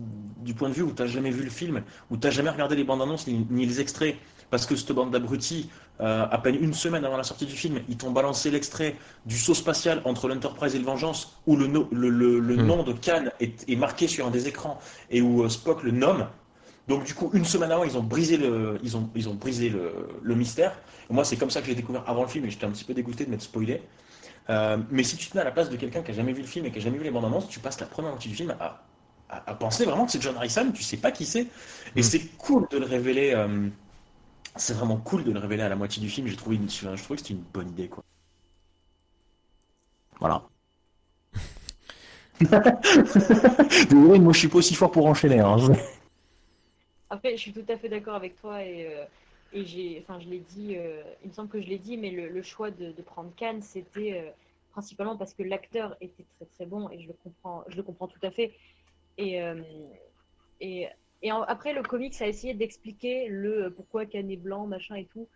du 0.42 0.54
point 0.54 0.70
de 0.70 0.74
vue 0.74 0.84
où 0.84 0.92
tu 0.92 1.02
n'as 1.02 1.08
jamais 1.08 1.32
vu 1.32 1.44
le 1.44 1.50
film, 1.50 1.84
où 2.12 2.18
tu 2.18 2.28
n'as 2.28 2.32
jamais 2.32 2.50
regardé 2.50 2.76
les 2.76 2.84
bandes 2.84 3.02
annonces 3.02 3.28
ni 3.28 3.66
les 3.66 3.82
extraits, 3.82 4.16
parce 4.50 4.66
que 4.66 4.76
cette 4.76 4.92
bande 4.92 5.12
d'abrutis, 5.12 5.70
euh, 6.00 6.26
à 6.30 6.38
peine 6.38 6.56
une 6.62 6.74
semaine 6.74 7.04
avant 7.06 7.18
la 7.18 7.24
sortie 7.24 7.46
du 7.46 7.56
film, 7.56 7.82
ils 7.90 7.98
t'ont 7.98 8.12
balancé 8.12 8.52
l'extrait 8.52 8.96
du 9.26 9.38
saut 9.38 9.54
spatial 9.54 10.02
entre 10.06 10.28
l'Enterprise 10.28 10.76
et 10.76 10.80
le 10.80 10.86
Vengeance, 10.86 11.38
où 11.48 11.56
le, 11.56 11.68
hmm. 11.68 12.66
nom 12.66 12.84
de 12.84 12.94
Khan 12.94 13.26
est, 13.40 13.76
marqué 13.76 14.08
sur 14.08 14.26
un 14.26 14.32
des 14.32 14.48
écrans 14.48 14.80
et 15.10 15.22
où 15.22 15.44
euh, 15.44 15.50
Spock 15.50 15.84
le 15.84 15.92
nomme. 15.92 16.28
Donc 16.88 17.04
du 17.04 17.14
coup, 17.14 17.30
une 17.34 17.44
semaine 17.44 17.72
avant, 17.72 17.84
ils 17.84 17.98
ont 17.98 18.04
brisé 18.04 18.38
le, 18.38 18.80
ils 18.82 18.96
ont, 18.96 19.10
ils 19.16 19.28
ont 19.28 19.34
brisé 19.34 19.70
le, 19.70 20.36
mystère. 20.36 20.74
moi, 21.10 21.26
c'est 21.26 21.36
comme 21.36 21.50
ça 21.50 21.60
que 21.60 21.68
j'ai 21.68 21.76
découvert 21.76 22.04
avant 22.08 22.22
le 22.22 22.30
film 22.30 22.46
et 22.46 22.50
j'étais 22.50 22.66
un 22.66 22.72
petit 22.72 22.86
peu 22.86 22.94
dégoûté 22.94 23.26
de 23.26 23.30
m'être 23.30 23.42
spoilé. 23.42 23.82
Euh, 24.50 24.78
mais 24.90 25.04
si 25.04 25.18
tu 25.18 25.30
te 25.30 25.36
mets 25.36 25.42
à 25.42 25.46
la 25.46 25.52
place 25.52 25.70
de 25.70 25.76
quelqu'un 25.76 26.02
qui 26.02 26.12
a 26.12 26.14
jamais 26.14 26.32
vu 26.32 26.42
le 26.42 26.48
film 26.48 26.66
et 26.66 26.72
qui 26.72 26.78
a 26.78 26.82
jamais 26.82 26.98
vu 26.98 27.04
les 27.04 27.12
bandes 27.12 27.26
annonces, 27.26 27.50
tu 27.50 27.60
passes 27.60 27.82
la 27.82 27.88
première 27.88 28.12
moitié 28.12 28.32
du 28.32 28.38
film 28.38 28.56
à, 28.62 28.87
penser 29.60 29.86
vraiment 29.86 30.06
que 30.06 30.12
c'est 30.12 30.22
John 30.22 30.38
Harrison, 30.38 30.72
tu 30.72 30.84
sais 30.84 30.98
pas 30.98 31.12
qui 31.12 31.26
c'est. 31.26 31.48
Et 31.96 32.00
hmm. 32.00 32.04
c'est 32.04 32.38
cool 32.38 32.68
de 32.72 32.78
le 32.78 32.86
révéler 32.86 33.34
c'est 34.58 34.74
vraiment 34.74 34.98
cool 34.98 35.24
de 35.24 35.32
le 35.32 35.40
révéler 35.40 35.64
à 35.64 35.70
la 35.70 35.76
moitié 35.76 36.02
du 36.02 36.10
film. 36.10 36.28
J'ai 36.28 36.36
trouvé, 36.36 36.56
une, 36.56 36.70
je 36.70 36.80
trouvais 36.82 37.16
que 37.16 37.18
c'était 37.18 37.34
une 37.34 37.44
bonne 37.54 37.70
idée, 37.70 37.88
quoi. 37.88 38.04
Voilà. 40.20 40.44
Désolé, 43.90 44.20
moi 44.20 44.34
je 44.34 44.40
suis 44.40 44.48
pas 44.48 44.58
aussi 44.58 44.76
fort 44.76 44.92
pour 44.92 45.06
enchaîner. 45.06 45.40
Hein. 45.40 45.58
Après, 47.10 47.32
je 47.32 47.42
suis 47.42 47.54
tout 47.54 47.66
à 47.68 47.78
fait 47.78 47.90
d'accord 47.90 48.16
avec 48.16 48.36
toi 48.40 48.64
et, 48.64 48.88
euh, 48.88 49.06
et 49.54 49.66
j'ai, 49.66 50.04
enfin, 50.04 50.20
je 50.20 50.28
l'ai 50.28 50.40
dit, 50.40 50.76
euh, 50.76 51.02
il 51.24 51.30
me 51.30 51.34
semble 51.34 51.50
que 51.50 51.62
je 51.62 51.68
l'ai 51.68 51.78
dit, 51.78 51.98
mais 51.98 52.12
le, 52.12 52.42
choix 52.42 52.70
de, 52.70 52.92
prendre 53.02 53.32
Cannes, 53.36 53.62
c'était 53.62 54.14
euh, 54.14 54.30
principalement 54.72 55.18
parce 55.18 55.34
que 55.34 55.44
l'acteur 55.44 55.96
était 56.02 56.26
très 56.36 56.46
très 56.46 56.66
bon 56.66 56.90
et 56.90 57.00
je 57.02 57.08
le 57.08 57.14
comprends, 57.24 57.64
je 57.68 57.78
le 57.78 57.84
comprends 57.84 58.08
tout 58.08 58.20
à 58.24 58.32
fait. 58.32 58.54
Et, 59.18 59.42
et 60.62 60.88
et 61.24 61.32
après, 61.32 61.74
le 61.74 61.82
comics 61.82 62.22
a 62.22 62.28
essayé 62.28 62.54
d'expliquer 62.54 63.28
le 63.28 63.66
euh, 63.66 63.70
pourquoi 63.70 64.06
Canet 64.06 64.42
blanc, 64.42 64.68
machin 64.68 64.96
et 64.96 65.06
tout. 65.06 65.28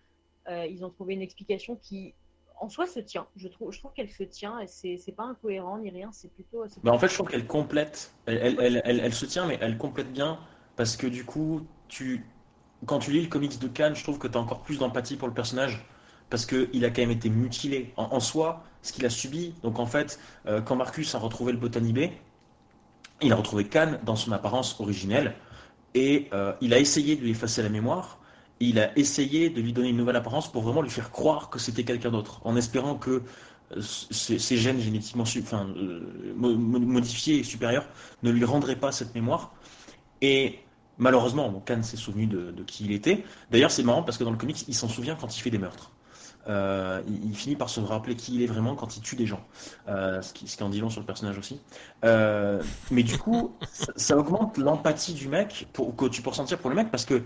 Euh, 0.48 0.66
ils 0.66 0.84
ont 0.86 0.90
trouvé 0.90 1.14
une 1.16 1.22
explication 1.22 1.76
qui, 1.82 2.14
en 2.60 2.70
soi, 2.70 2.86
se 2.86 3.00
tient. 3.00 3.26
Je 3.36 3.48
trouve, 3.48 3.72
je 3.72 3.80
trouve 3.80 3.92
qu'elle 3.94 4.10
se 4.10 4.24
tient 4.24 4.60
et 4.60 4.68
c'est 4.68 5.16
pas 5.16 5.24
incohérent 5.24 5.80
ni 5.80 5.90
rien. 5.90 6.12
C'est 6.12 6.32
plutôt. 6.34 6.64
Bah 6.84 6.92
en 6.92 7.00
fait, 7.00 7.08
je 7.08 7.16
trouve 7.16 7.30
qu'elle 7.30 7.48
complète. 7.48 8.14
Elle, 8.26 8.56
elle, 8.60 8.82
elle, 8.86 9.00
elle, 9.00 9.14
se 9.14 9.26
tient, 9.26 9.48
mais 9.48 9.58
elle 9.62 9.78
complète 9.78 10.12
bien 10.12 10.40
parce 10.76 10.96
que 10.98 11.08
du 11.08 11.26
coup, 11.26 11.62
tu, 11.88 12.26
quand 12.86 13.00
tu 13.00 13.12
lis 13.12 13.22
le 13.22 13.30
comics 13.30 13.60
de 13.60 13.68
Cannes, 13.68 13.96
je 13.96 14.04
trouve 14.04 14.20
que 14.20 14.28
tu 14.28 14.38
as 14.38 14.42
encore 14.42 14.62
plus 14.62 14.78
d'empathie 14.78 15.16
pour 15.16 15.28
le 15.28 15.34
personnage 15.34 15.86
parce 16.30 16.46
qu'il 16.46 16.86
a 16.86 16.90
quand 16.90 17.02
même 17.02 17.12
été 17.12 17.30
mutilé. 17.30 17.94
En, 17.98 18.20
soi, 18.20 18.64
ce 18.84 18.94
qu'il 18.94 19.06
a 19.06 19.10
subi, 19.10 19.54
donc 19.64 19.80
en 19.80 19.86
fait, 19.86 20.18
euh, 20.46 20.62
quand 20.62 20.78
Marcus 20.78 21.14
a 21.14 21.20
retrouvé 21.20 21.52
le 21.52 21.58
Botanibé, 21.58 22.14
il 23.22 23.34
a 23.34 23.36
retrouvé 23.36 23.66
Cannes 23.66 24.00
dans 24.04 24.16
son 24.16 24.32
apparence 24.32 24.80
originelle. 24.80 25.34
Et 25.94 26.30
euh, 26.34 26.54
il 26.62 26.74
a 26.74 26.80
essayé 26.80 27.16
de 27.16 27.22
lui 27.22 27.32
effacer 27.32 27.62
la 27.62 27.70
mémoire, 27.70 28.20
il 28.60 28.80
a 28.80 28.98
essayé 28.98 29.50
de 29.50 29.60
lui 29.62 29.74
donner 29.74 29.90
une 29.90 29.98
nouvelle 29.98 30.16
apparence 30.16 30.50
pour 30.52 30.62
vraiment 30.62 30.82
lui 30.82 30.90
faire 30.90 31.12
croire 31.12 31.50
que 31.50 31.60
c'était 31.60 31.84
quelqu'un 31.84 32.12
d'autre, 32.12 32.40
en 32.46 32.56
espérant 32.56 32.96
que 32.96 33.24
euh, 33.76 33.82
ces 33.82 34.58
gènes 34.58 34.80
génétiquement 34.80 35.26
euh, 35.36 36.02
modifiés 36.36 37.40
et 37.40 37.44
supérieurs 37.44 37.88
ne 38.24 38.32
lui 38.32 38.46
rendraient 38.46 38.76
pas 38.78 38.92
cette 38.92 39.14
mémoire. 39.16 39.54
Et 40.22 40.60
malheureusement, 40.98 41.62
Khan 41.66 41.84
s'est 41.84 41.98
souvenu 41.98 42.28
de, 42.28 42.54
qui 42.66 42.86
il 42.86 42.92
était. 42.92 43.24
D'ailleurs, 43.50 43.72
c'est 43.72 43.84
marrant 43.84 44.04
parce 44.04 44.18
que 44.18 44.24
dans 44.24 44.32
le 44.32 44.38
comics, 44.38 44.64
il 44.68 44.76
s'en 44.76 44.88
souvient 44.88 45.16
quand 45.16 45.36
il 45.36 45.42
fait 45.42 45.50
des 45.50 45.58
meurtres. 45.58 45.92
Euh, 46.50 47.02
il, 47.08 47.36
finit 47.36 47.56
par 47.56 47.70
se 47.70 47.80
rappeler 47.80 48.16
qui 48.16 48.36
il 48.36 48.42
est 48.42 48.48
vraiment 48.48 48.76
quand 48.76 48.98
il 48.98 49.02
tue 49.02 49.16
des 49.16 49.28
gens, 49.28 49.42
euh, 49.88 50.22
ce, 50.24 50.34
qui, 50.34 50.48
ce, 50.48 50.58
qui, 50.58 50.64
en 50.64 50.70
dit 50.70 50.80
long 50.80 50.90
sur 50.90 51.00
le 51.00 51.06
personnage 51.06 51.38
aussi. 51.38 51.60
Euh, 52.04 52.62
mais 52.90 53.04
du 53.04 53.18
coup, 53.18 53.54
ça, 53.96 54.18
augmente 54.18 54.58
l'empathie 54.58 55.14
du 55.14 55.28
mec 55.28 55.68
que 55.98 56.06
tu 56.08 56.22
peux 56.22 56.30
ressentir 56.30 56.58
pour 56.58 56.70
le 56.70 56.76
mec 56.76 56.90
parce 56.90 57.06
que 57.06 57.22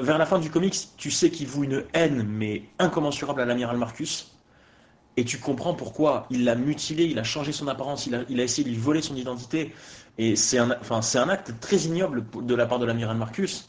vers 0.00 0.18
la 0.18 0.26
fin 0.26 0.38
du 0.38 0.50
comics, 0.50 0.76
tu 0.96 1.10
sais 1.10 1.30
qu'il 1.30 1.46
voue 1.46 1.64
une 1.64 1.84
haine 1.92 2.24
mais 2.26 2.62
incommensurable 2.78 3.40
à 3.42 3.44
l'amiral 3.44 3.76
Marcus. 3.76 4.32
Et 5.18 5.24
tu 5.24 5.38
comprends 5.38 5.74
pourquoi 5.74 6.26
il 6.30 6.44
l'a 6.44 6.56
mutilé, 6.56 7.04
il 7.04 7.18
a 7.18 7.24
changé 7.24 7.52
son 7.52 7.68
apparence, 7.68 8.06
il 8.06 8.14
a, 8.14 8.22
il 8.28 8.38
a 8.40 8.44
essayé 8.44 8.64
de 8.64 8.68
lui 8.70 8.78
voler 8.78 9.00
son 9.00 9.16
identité. 9.16 9.72
Et 10.18 10.34
c'est 10.36 10.58
un, 10.58 10.70
enfin, 10.80 11.02
c'est 11.02 11.18
un 11.18 11.28
acte 11.28 11.54
très 11.60 11.76
ignoble 11.76 12.24
de 12.42 12.54
la 12.54 12.66
part 12.66 12.78
de 12.78 12.86
l'amiral 12.86 13.16
Marcus. 13.16 13.68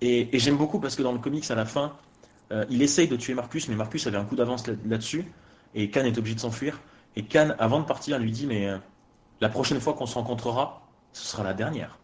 Et, 0.00 0.34
et 0.34 0.38
j'aime 0.38 0.56
beaucoup 0.56 0.80
parce 0.80 0.96
que 0.96 1.02
dans 1.02 1.12
le 1.12 1.18
comics, 1.18 1.48
à 1.50 1.54
la 1.54 1.66
fin, 1.66 1.92
euh, 2.52 2.64
il 2.70 2.82
essaye 2.82 3.08
de 3.08 3.16
tuer 3.16 3.34
Marcus, 3.34 3.68
mais 3.68 3.76
Marcus 3.76 4.06
avait 4.06 4.16
un 4.16 4.24
coup 4.24 4.36
d'avance 4.36 4.66
là-dessus, 4.66 5.24
et 5.74 5.90
Khan 5.90 6.04
est 6.04 6.16
obligé 6.18 6.34
de 6.34 6.40
s'enfuir. 6.40 6.80
Et 7.16 7.24
Khan, 7.24 7.54
avant 7.58 7.80
de 7.80 7.84
partir, 7.84 8.18
lui 8.18 8.30
dit 8.30 8.46
Mais 8.46 8.68
euh, 8.68 8.78
la 9.40 9.48
prochaine 9.48 9.80
fois 9.80 9.94
qu'on 9.94 10.06
se 10.06 10.14
rencontrera, 10.14 10.88
ce 11.12 11.24
sera 11.26 11.42
la 11.42 11.54
dernière. 11.54 11.98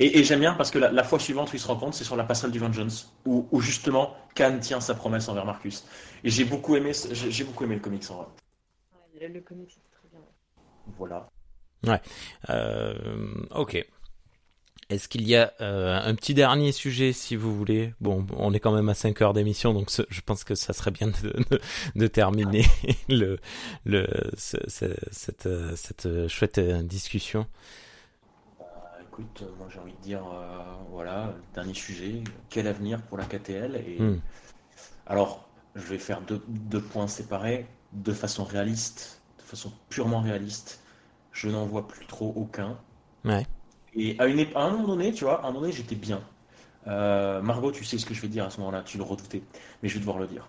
Et, 0.00 0.22
j'aime 0.22 0.38
bien 0.38 0.54
parce 0.54 0.70
que 0.70 0.78
la, 0.78 1.02
fois 1.02 1.18
suivante 1.18 1.52
où 1.52 1.56
ils 1.56 1.60
se 1.60 1.66
rencontrent, 1.66 1.96
c'est 1.96 2.04
sur 2.04 2.14
la 2.14 2.22
passerelle 2.22 2.52
du 2.52 2.60
Vengeance, 2.60 3.12
où, 3.26 3.48
où 3.50 3.60
justement 3.60 4.14
Khan 4.36 4.58
tient 4.60 4.80
sa 4.80 4.94
promesse 4.94 5.28
envers 5.28 5.44
Marcus. 5.44 5.84
Et 6.22 6.30
j'ai 6.30 6.44
beaucoup 6.44 6.76
aimé, 6.76 6.92
j'ai 7.10 7.44
beaucoup 7.44 7.64
aimé 7.64 7.74
le 7.74 7.80
comics 7.80 8.08
en 8.10 8.16
vrai. 8.16 9.28
le 9.28 9.40
comics, 9.40 9.70
c'est 9.70 9.90
très 9.98 10.08
bien. 10.08 10.20
Voilà. 10.96 11.28
Ouais. 11.84 12.00
Euh, 12.50 12.94
ok. 13.50 13.84
Est-ce 14.90 15.06
qu'il 15.06 15.28
y 15.28 15.36
a 15.36 15.52
euh, 15.60 16.00
un 16.02 16.14
petit 16.14 16.32
dernier 16.32 16.72
sujet, 16.72 17.12
si 17.12 17.36
vous 17.36 17.54
voulez? 17.54 17.92
Bon, 18.00 18.26
on 18.34 18.54
est 18.54 18.60
quand 18.60 18.72
même 18.72 18.88
à 18.88 18.94
5 18.94 19.20
heures 19.20 19.34
d'émission, 19.34 19.74
donc 19.74 19.90
je 20.08 20.20
pense 20.22 20.44
que 20.44 20.54
ça 20.54 20.72
serait 20.72 20.90
bien 20.90 21.10
de, 21.94 22.06
terminer 22.06 22.64
le, 23.10 23.38
le, 23.84 24.06
cette, 24.38 24.96
cette, 25.12 26.28
chouette 26.28 26.58
discussion. 26.86 27.46
Bah, 28.58 28.66
écoute, 29.02 29.44
moi 29.58 29.68
j'ai 29.70 29.78
envie 29.78 29.92
de 29.92 30.02
dire, 30.02 30.24
euh, 30.24 30.58
voilà, 30.90 31.34
dernier 31.54 31.74
sujet, 31.74 32.24
quel 32.48 32.66
avenir 32.66 33.02
pour 33.02 33.18
la 33.18 33.26
KTL 33.26 33.76
et... 33.76 34.00
Hmm. 34.00 34.20
Alors, 35.06 35.48
je 35.74 35.84
vais 35.86 35.98
faire 35.98 36.22
deux, 36.22 36.42
deux 36.48 36.82
points 36.82 37.08
séparés, 37.08 37.66
de 37.92 38.12
façon 38.12 38.44
réaliste, 38.44 39.20
de 39.38 39.42
façon 39.42 39.72
purement 39.90 40.20
réaliste. 40.20 40.80
Je 41.32 41.48
n'en 41.48 41.66
vois 41.66 41.88
plus 41.88 42.06
trop 42.06 42.32
aucun. 42.36 42.78
Ouais. 43.24 43.46
Et 43.94 44.16
à, 44.18 44.26
une, 44.26 44.46
à 44.54 44.62
un 44.62 44.70
moment 44.70 44.88
donné, 44.88 45.12
tu 45.12 45.24
vois, 45.24 45.42
à 45.42 45.44
un 45.44 45.48
moment 45.48 45.60
donné, 45.60 45.72
j'étais 45.72 45.96
bien. 45.96 46.20
Euh, 46.86 47.42
Margot, 47.42 47.72
tu 47.72 47.84
sais 47.84 47.98
ce 47.98 48.06
que 48.06 48.14
je 48.14 48.22
vais 48.22 48.28
dire 48.28 48.44
à 48.44 48.50
ce 48.50 48.58
moment-là, 48.58 48.82
tu 48.82 48.96
le 48.98 49.02
redoutais, 49.02 49.42
mais 49.82 49.88
je 49.88 49.94
vais 49.94 50.00
devoir 50.00 50.18
le 50.18 50.26
dire. 50.26 50.48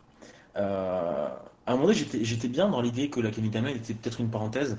Euh, 0.56 1.28
à 1.66 1.72
un 1.72 1.76
moment 1.76 1.88
donné, 1.88 2.00
j'étais 2.22 2.48
bien 2.48 2.70
dans 2.70 2.82
l'idée 2.82 3.10
que 3.10 3.20
la 3.20 3.32
Kenny 3.32 3.50
était 3.76 3.94
peut-être 3.94 4.20
une 4.20 4.30
parenthèse. 4.30 4.78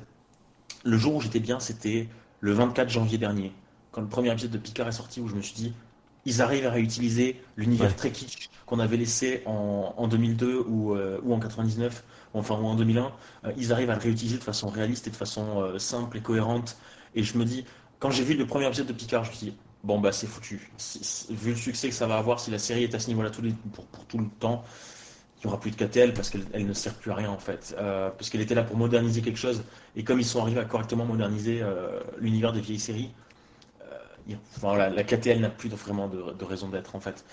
Le 0.85 0.97
jour 0.97 1.15
où 1.15 1.21
j'étais 1.21 1.41
bien, 1.41 1.61
c'était 1.61 2.09
le 2.41 2.53
24 2.53 2.89
janvier 2.89 3.19
dernier, 3.19 3.53
quand 3.93 4.01
le 4.01 4.09
premier 4.09 4.33
épisode 4.33 4.51
de 4.51 4.59
Picard 4.59 4.89
est 4.89 4.93
sorti, 4.93 5.21
où 5.21 5.29
je 5.29 5.35
me 5.35 5.43
suis 5.43 5.55
dit, 5.55 5.75
ils 6.25 6.43
arrivent 6.43 6.67
à 6.67 6.71
réutiliser 6.71 7.41
l'univers 7.57 7.95
très 7.97 8.11
kitsch 8.11 8.49
qu'on 8.67 8.79
avait 8.79 8.97
laissé 8.97 9.43
en, 9.47 10.07
2002 10.07 10.65
ou, 10.67 10.95
euh, 10.95 11.19
ou, 11.23 11.35
en 11.35 11.41
99, 11.41 12.05
enfin 12.35 12.57
ou 12.57 12.67
en 12.67 12.75
2001. 12.77 13.11
ils 13.57 13.73
arrivent 13.73 13.91
à 13.91 13.95
le 13.95 14.01
réutiliser 14.01 14.39
de 14.39 14.43
façon 14.43 14.69
réaliste 14.69 15.07
et 15.07 15.11
de 15.11 15.17
façon 15.17 15.79
simple 15.79 16.19
et 16.19 16.21
cohérente. 16.21 16.77
Et 17.15 17.23
je 17.23 17.37
me 17.37 17.45
dis, 17.45 17.65
quand 18.01 18.11
j'ai 18.11 18.25
vu 18.25 18.35
le 18.35 18.47
premier 18.47 18.67
épisode 18.67 18.87
de 18.87 18.93
Picard, 18.93 19.25
je 19.25 19.31
me 19.31 19.35
suis 19.37 19.47
dit, 19.49 19.57
bon, 19.85 20.01
bah, 20.01 20.11
c'est 20.11 20.27
foutu. 20.27 20.73
vu 21.31 21.51
le 21.51 21.57
succès 21.57 21.91
que 21.91 21.95
ça 21.95 22.07
va 22.07 22.17
avoir, 22.17 22.41
si 22.41 22.51
la 22.51 22.59
série 22.59 22.83
est 22.83 22.95
à 22.95 22.99
ce 22.99 23.09
niveau-là 23.09 23.31
pour, 23.73 23.87
tout 24.07 24.19
le 24.19 24.27
temps, 24.41 24.65
il 25.37 25.47
n'y 25.47 25.53
aura 25.53 25.61
plus 25.61 25.71
de 25.71 25.77
KTL 25.77 26.15
parce 26.15 26.31
qu'elle 26.31 26.67
ne 26.67 26.73
sert 26.73 26.95
plus 26.95 27.11
à 27.11 27.15
rien, 27.15 27.31
en 27.31 27.39
fait. 27.39 27.77
Euh, 27.79 28.11
parce 28.11 28.31
qu'elle 28.31 28.41
était 28.41 28.55
là 28.55 28.63
pour 28.63 28.77
moderniser 28.77 29.21
quelque 29.21 29.39
chose. 29.39 29.63
Et 29.97 30.03
comme 30.03 30.19
ils 30.19 30.25
sont 30.25 30.41
arrivés 30.41 30.61
à 30.61 30.65
correctement 30.65 31.05
moderniser 31.05 31.61
euh, 31.63 32.01
l'univers 32.19 32.53
des 32.53 32.61
vieilles 32.61 32.81
séries, 32.81 33.11
euh, 33.83 34.89
la, 34.89 35.05
KTL 35.05 35.39
n'a 35.39 35.51
plus 35.51 35.69
vraiment 35.69 36.09
de, 36.09 36.45
raison 36.45 36.69
d'être, 36.69 36.97
en 36.97 37.01
fait. 37.01 37.25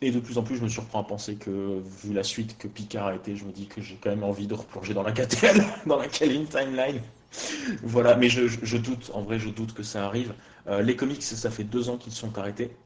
Et 0.00 0.10
de 0.10 0.20
plus 0.20 0.38
en 0.38 0.42
plus, 0.42 0.56
je 0.56 0.62
me 0.62 0.68
surprends 0.68 1.00
à 1.00 1.04
penser 1.04 1.34
que, 1.34 1.82
vu 2.02 2.14
la 2.14 2.22
suite 2.22 2.56
que 2.56 2.68
Picard 2.68 3.08
a 3.08 3.14
été, 3.14 3.36
je 3.36 3.44
me 3.44 3.52
dis 3.52 3.66
que 3.66 3.82
j'ai 3.82 3.96
quand 3.96 4.10
même 4.10 4.24
envie 4.24 4.46
de 4.46 4.54
replonger 4.54 4.94
dans 4.94 5.02
la 5.02 5.12
KTL, 5.12 5.62
dans 5.86 5.98
la 5.98 6.08
Kelvin 6.08 6.44
Timeline. 6.44 7.02
voilà, 7.82 8.16
mais 8.16 8.28
je, 8.28 8.76
doute, 8.76 9.10
en 9.14 9.22
vrai, 9.22 9.38
je 9.38 9.50
doute 9.50 9.74
que 9.74 9.82
ça 9.82 10.06
arrive. 10.06 10.34
les 10.82 10.96
comics, 10.96 11.22
ça 11.22 11.50
fait 11.50 11.64
deux 11.64 11.88
ans 11.88 11.96
qu'ils 11.96 12.12
sont 12.12 12.38
arrêtés. 12.38 12.76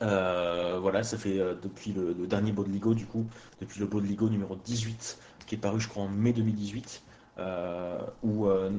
voilà, 0.00 1.02
ça 1.02 1.18
fait 1.18 1.38
depuis 1.62 1.92
le, 1.92 2.14
dernier 2.26 2.52
Baudeligo, 2.52 2.94
du 2.94 3.06
coup, 3.06 3.26
depuis 3.60 3.80
le 3.80 3.86
Baudeligo 3.86 4.28
numéro 4.28 4.56
18, 4.56 5.18
qui 5.46 5.54
est 5.54 5.58
paru, 5.58 5.80
je 5.80 5.88
crois, 5.88 6.04
en 6.04 6.08
mai 6.08 6.32
2018. 6.32 7.02
Euh, 7.40 7.98
ou 8.22 8.46
euh, 8.46 8.70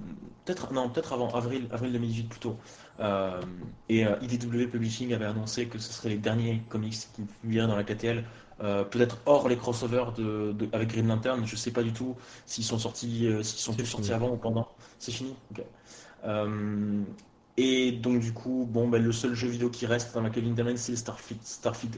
peut-être 0.45 0.71
non 0.71 0.89
peut-être 0.89 1.13
avant 1.13 1.29
avril 1.33 1.67
avril 1.71 1.93
2018 1.93 2.29
plutôt 2.29 2.57
euh, 2.99 3.41
et 3.89 4.01
IDW 4.21 4.67
Publishing 4.67 5.13
avait 5.13 5.25
annoncé 5.25 5.65
que 5.65 5.79
ce 5.79 5.91
serait 5.91 6.09
les 6.09 6.17
derniers 6.17 6.61
comics 6.69 6.93
qui 6.93 7.23
viendraient 7.43 7.71
dans 7.71 7.75
la 7.77 7.83
KTL 7.83 8.23
peut-être 8.61 9.17
hors 9.25 9.49
les 9.49 9.57
crossovers 9.57 10.13
de, 10.15 10.55
avec 10.71 10.89
Green 10.89 11.07
Lantern 11.07 11.45
je 11.45 11.55
sais 11.55 11.71
pas 11.71 11.81
du 11.81 11.93
tout 11.93 12.15
s'ils 12.45 12.63
sont 12.63 12.77
sortis 12.77 13.27
s'ils 13.41 13.59
sont 13.59 13.73
tous 13.73 13.85
sortis 13.85 14.13
avant 14.13 14.31
ou 14.31 14.37
pendant. 14.37 14.67
C'est 14.99 15.11
fini 15.11 15.35
et 17.57 17.91
donc 17.91 18.19
du 18.19 18.31
coup 18.31 18.67
bon 18.69 18.87
ben, 18.87 19.03
le 19.03 19.11
seul 19.11 19.33
jeu 19.33 19.47
vidéo 19.47 19.69
qui 19.69 19.85
reste 19.85 20.13
dans 20.13 20.21
la 20.21 20.29
Kevin 20.29 20.55
Timeline 20.55 20.77
c'est 20.77 20.95
Starfleet 20.95 21.39
Starfleet 21.43 21.89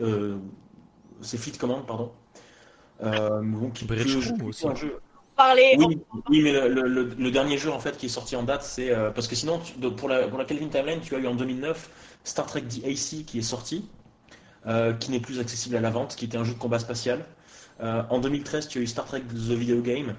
c'est 1.22 1.38
Fleet 1.38 1.58
Command 1.58 1.86
pardon. 1.86 2.12
Donc 3.02 3.84
Bridge 3.84 4.18
aussi. 4.42 4.68
Un 4.68 4.76
jeu, 4.76 5.00
oui, 6.30 6.42
mais 6.42 6.70
le, 6.70 7.32
dernier 7.32 7.58
jeu 7.58 7.72
en 7.72 7.80
fait 7.80 7.98
qui 7.98 8.06
est 8.06 8.10
sorti 8.10 8.36
en 8.36 8.44
date, 8.44 8.64
c'est 8.64 8.92
euh, 8.92 9.10
parce 9.10 9.28
que 9.28 9.36
sinon 9.36 9.60
pour 9.98 10.08
la 10.08 10.28
pour 10.28 10.38
la 10.38 10.46
Kelvin 10.46 10.68
Timeline, 10.68 11.00
tu 11.02 11.16
as 11.16 11.20
eu 11.20 11.28
en 11.28 11.36
2009 11.36 11.90
Star 12.24 12.46
Trek 12.46 12.62
DAC 12.62 13.26
qui 13.26 13.40
est 13.40 13.42
sorti, 13.42 13.88
euh, 14.68 14.94
qui 14.94 15.12
n'est 15.12 15.20
plus 15.20 15.40
accessible 15.40 15.76
à 15.76 15.82
la 15.82 15.90
vente, 15.90 16.16
qui 16.16 16.26
était 16.26 16.38
un 16.38 16.44
jeu 16.44 16.54
de 16.54 16.60
combat 16.60 16.80
spatial. 16.80 17.26
Euh, 17.82 18.04
en 18.10 18.20
2013, 18.20 18.68
tu 18.68 18.80
as 18.80 18.82
eu 18.82 18.88
Star 18.88 19.06
Trek 19.06 19.22
The 19.22 19.52
Video 19.52 19.82
Game, 19.82 20.16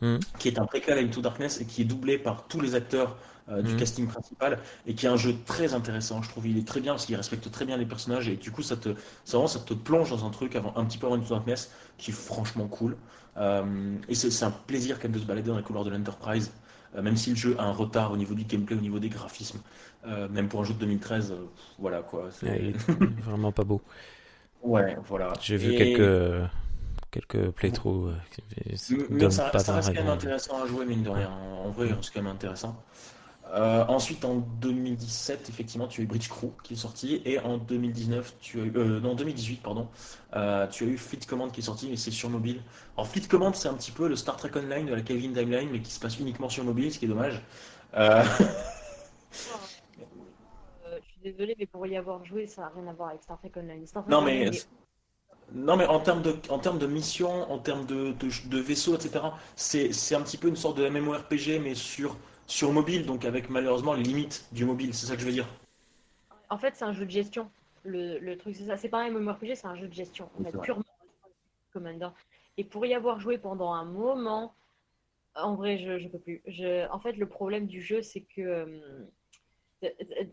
hmm. 0.00 0.18
qui 0.38 0.48
est 0.48 0.58
un 0.58 0.66
préquel 0.66 0.98
à 0.98 1.00
Into 1.00 1.20
Darkness 1.20 1.60
et 1.60 1.64
qui 1.64 1.82
est 1.82 1.86
doublé 1.86 2.18
par 2.18 2.46
tous 2.46 2.60
les 2.60 2.74
acteurs 2.74 3.16
du 3.64 3.74
hmm. 3.74 3.76
casting 3.76 4.06
principal 4.06 4.60
et 4.86 4.94
qui 4.94 5.06
est 5.06 5.08
un 5.08 5.16
jeu 5.16 5.34
très 5.44 5.74
intéressant. 5.74 6.22
Je 6.22 6.28
trouve 6.28 6.46
il 6.46 6.56
est 6.58 6.66
très 6.66 6.80
bien 6.80 6.92
parce 6.92 7.06
qu'il 7.06 7.16
respecte 7.16 7.50
très 7.50 7.64
bien 7.64 7.76
les 7.76 7.84
personnages 7.84 8.28
et 8.28 8.36
du 8.36 8.52
coup 8.52 8.62
ça 8.62 8.76
te 8.76 8.90
ça, 9.24 9.36
vraiment, 9.36 9.48
ça 9.48 9.58
te 9.58 9.74
plonge 9.74 10.10
dans 10.10 10.24
un 10.24 10.30
truc 10.30 10.54
avant 10.54 10.72
un 10.76 10.84
petit 10.84 10.96
peu 10.96 11.06
avant 11.06 11.16
Into 11.16 11.34
Darkness 11.34 11.72
qui 11.98 12.12
est 12.12 12.14
franchement 12.14 12.68
cool. 12.68 12.96
Euh, 13.36 13.96
et 14.08 14.14
c'est 14.14 14.44
un 14.44 14.50
plaisir 14.50 14.96
quand 14.98 15.04
même 15.04 15.12
de 15.12 15.18
se 15.18 15.24
balader 15.24 15.48
dans 15.48 15.56
les 15.56 15.62
couloirs 15.62 15.84
de 15.84 15.90
l'Enterprise, 15.90 16.52
euh, 16.94 17.02
même 17.02 17.16
si 17.16 17.30
le 17.30 17.36
jeu 17.36 17.56
a 17.58 17.64
un 17.64 17.72
retard 17.72 18.12
au 18.12 18.16
niveau 18.16 18.34
du 18.34 18.44
gameplay, 18.44 18.76
au 18.76 18.80
niveau 18.80 18.98
des 18.98 19.08
graphismes. 19.08 19.60
Euh, 20.04 20.28
même 20.28 20.48
pour 20.48 20.60
un 20.60 20.64
jeu 20.64 20.74
de 20.74 20.80
2013, 20.80 21.34
voilà 21.78 22.02
quoi. 22.02 22.28
c'est 22.32 22.72
vraiment 23.24 23.52
pas 23.52 23.62
beau. 23.62 23.80
Ouais, 24.62 24.96
voilà. 25.06 25.32
J'ai 25.40 25.56
vu 25.56 25.76
quelques 25.76 26.48
quelques 27.10 27.50
playthroughs. 27.50 28.12
mais 29.10 29.30
ça, 29.30 29.56
ça 29.58 29.74
reste 29.74 29.94
quand 29.94 30.02
même 30.02 30.08
intéressant 30.08 30.62
à 30.62 30.66
jouer, 30.66 30.86
mine 30.86 31.02
de 31.02 31.10
rien. 31.10 31.30
En 31.30 31.70
vrai, 31.70 31.88
c'est 32.00 32.12
quand 32.12 32.22
même 32.22 32.32
intéressant. 32.32 32.82
Euh, 33.52 33.84
ensuite, 33.86 34.24
en 34.24 34.36
2017, 34.36 35.50
effectivement, 35.50 35.86
tu 35.86 36.00
as 36.00 36.04
eu 36.04 36.06
Bridge 36.06 36.28
Crew 36.28 36.52
qui 36.62 36.72
est 36.72 36.76
sorti, 36.76 37.20
et 37.26 37.38
en 37.38 37.58
2019, 37.58 38.34
tu 38.40 38.60
as 38.60 38.64
eu, 38.64 38.72
euh, 38.76 38.98
non, 39.00 39.14
2018, 39.14 39.62
pardon, 39.62 39.88
euh, 40.34 40.66
tu 40.68 40.84
as 40.84 40.86
eu 40.86 40.96
Fleet 40.96 41.20
Command 41.26 41.52
qui 41.52 41.60
est 41.60 41.64
sorti, 41.64 41.88
mais 41.90 41.96
c'est 41.96 42.10
sur 42.10 42.30
mobile. 42.30 42.62
Alors, 42.96 43.08
Fleet 43.08 43.28
Command, 43.28 43.54
c'est 43.54 43.68
un 43.68 43.74
petit 43.74 43.92
peu 43.92 44.08
le 44.08 44.16
Star 44.16 44.36
Trek 44.38 44.52
Online 44.56 44.86
de 44.86 44.94
la 44.94 45.02
Kelvin 45.02 45.34
Timeline, 45.34 45.68
mais 45.70 45.80
qui 45.80 45.92
se 45.92 46.00
passe 46.00 46.18
uniquement 46.18 46.48
sur 46.48 46.64
mobile, 46.64 46.92
ce 46.92 46.98
qui 46.98 47.04
est 47.04 47.08
dommage. 47.08 47.42
Désolé, 51.22 51.54
mais 51.58 51.66
pour 51.66 51.86
y 51.86 51.96
avoir 51.96 52.24
joué, 52.24 52.46
ça 52.46 52.62
n'a 52.62 52.68
rien 52.68 52.86
à 52.86 52.92
voir 52.92 53.10
avec 53.10 53.22
Star 53.22 53.38
Trek 53.38 53.52
Online. 53.56 53.84
non, 54.08 54.22
mais. 54.22 54.50
Non, 55.54 55.76
mais 55.76 55.84
en 55.86 56.00
termes 56.00 56.22
de, 56.22 56.34
en 56.48 56.58
termes 56.58 56.78
de 56.78 56.86
mission, 56.86 57.28
en 57.50 57.58
termes 57.58 57.84
de, 57.84 58.12
de, 58.12 58.48
de 58.48 58.58
vaisseaux, 58.58 58.94
etc., 58.94 59.20
c'est 59.54 60.14
un 60.14 60.22
petit 60.22 60.38
peu 60.38 60.48
une 60.48 60.56
sorte 60.56 60.78
de 60.78 60.88
MMORPG, 60.88 61.60
mais 61.62 61.74
sur 61.74 62.16
sur 62.46 62.72
mobile, 62.72 63.06
donc 63.06 63.24
avec 63.24 63.48
malheureusement 63.48 63.94
les 63.94 64.02
limites 64.02 64.46
du 64.52 64.64
mobile, 64.64 64.94
c'est 64.94 65.06
ça 65.06 65.14
que 65.14 65.20
je 65.20 65.26
veux 65.26 65.32
dire. 65.32 65.48
En 66.50 66.58
fait, 66.58 66.74
c'est 66.76 66.84
un 66.84 66.92
jeu 66.92 67.06
de 67.06 67.10
gestion. 67.10 67.50
Le, 67.84 68.34
truc, 68.36 68.54
c'est 68.54 68.66
ça. 68.66 68.76
C'est 68.76 68.88
pas 68.88 69.02
un 69.02 69.10
MMORPG, 69.10 69.54
c'est 69.54 69.66
un 69.66 69.74
jeu 69.74 69.88
de 69.88 69.94
gestion. 69.94 70.28
En 70.38 70.44
fait, 70.44 70.58
purement 70.60 70.84
Commander. 71.72 72.08
Et 72.58 72.64
pour 72.64 72.84
y 72.84 72.92
avoir 72.92 73.18
joué 73.18 73.38
pendant 73.38 73.72
un 73.72 73.86
moment, 73.86 74.54
en 75.34 75.54
vrai, 75.54 75.78
je, 75.78 75.98
je 75.98 76.08
peux 76.08 76.18
plus. 76.18 76.42
Je, 76.46 76.86
en 76.90 77.00
fait, 77.00 77.12
le 77.12 77.26
problème 77.26 77.66
du 77.66 77.80
jeu, 77.80 78.02
c'est 78.02 78.20
que. 78.20 78.80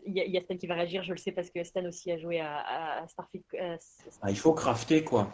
Il 0.06 0.12
y, 0.14 0.36
a 0.36 0.40
Stan 0.40 0.56
qui 0.56 0.66
va 0.66 0.74
réagir, 0.74 1.02
je 1.02 1.12
le 1.12 1.18
sais, 1.18 1.32
parce 1.32 1.50
que 1.50 1.62
Stan 1.64 1.84
aussi 1.84 2.10
a 2.12 2.18
joué 2.18 2.40
à, 2.40 3.04
Starfleet. 3.08 3.42
Euh, 3.54 3.76
ah, 4.22 4.30
il 4.30 4.38
faut 4.38 4.52
crafter, 4.52 5.04
quoi. 5.04 5.30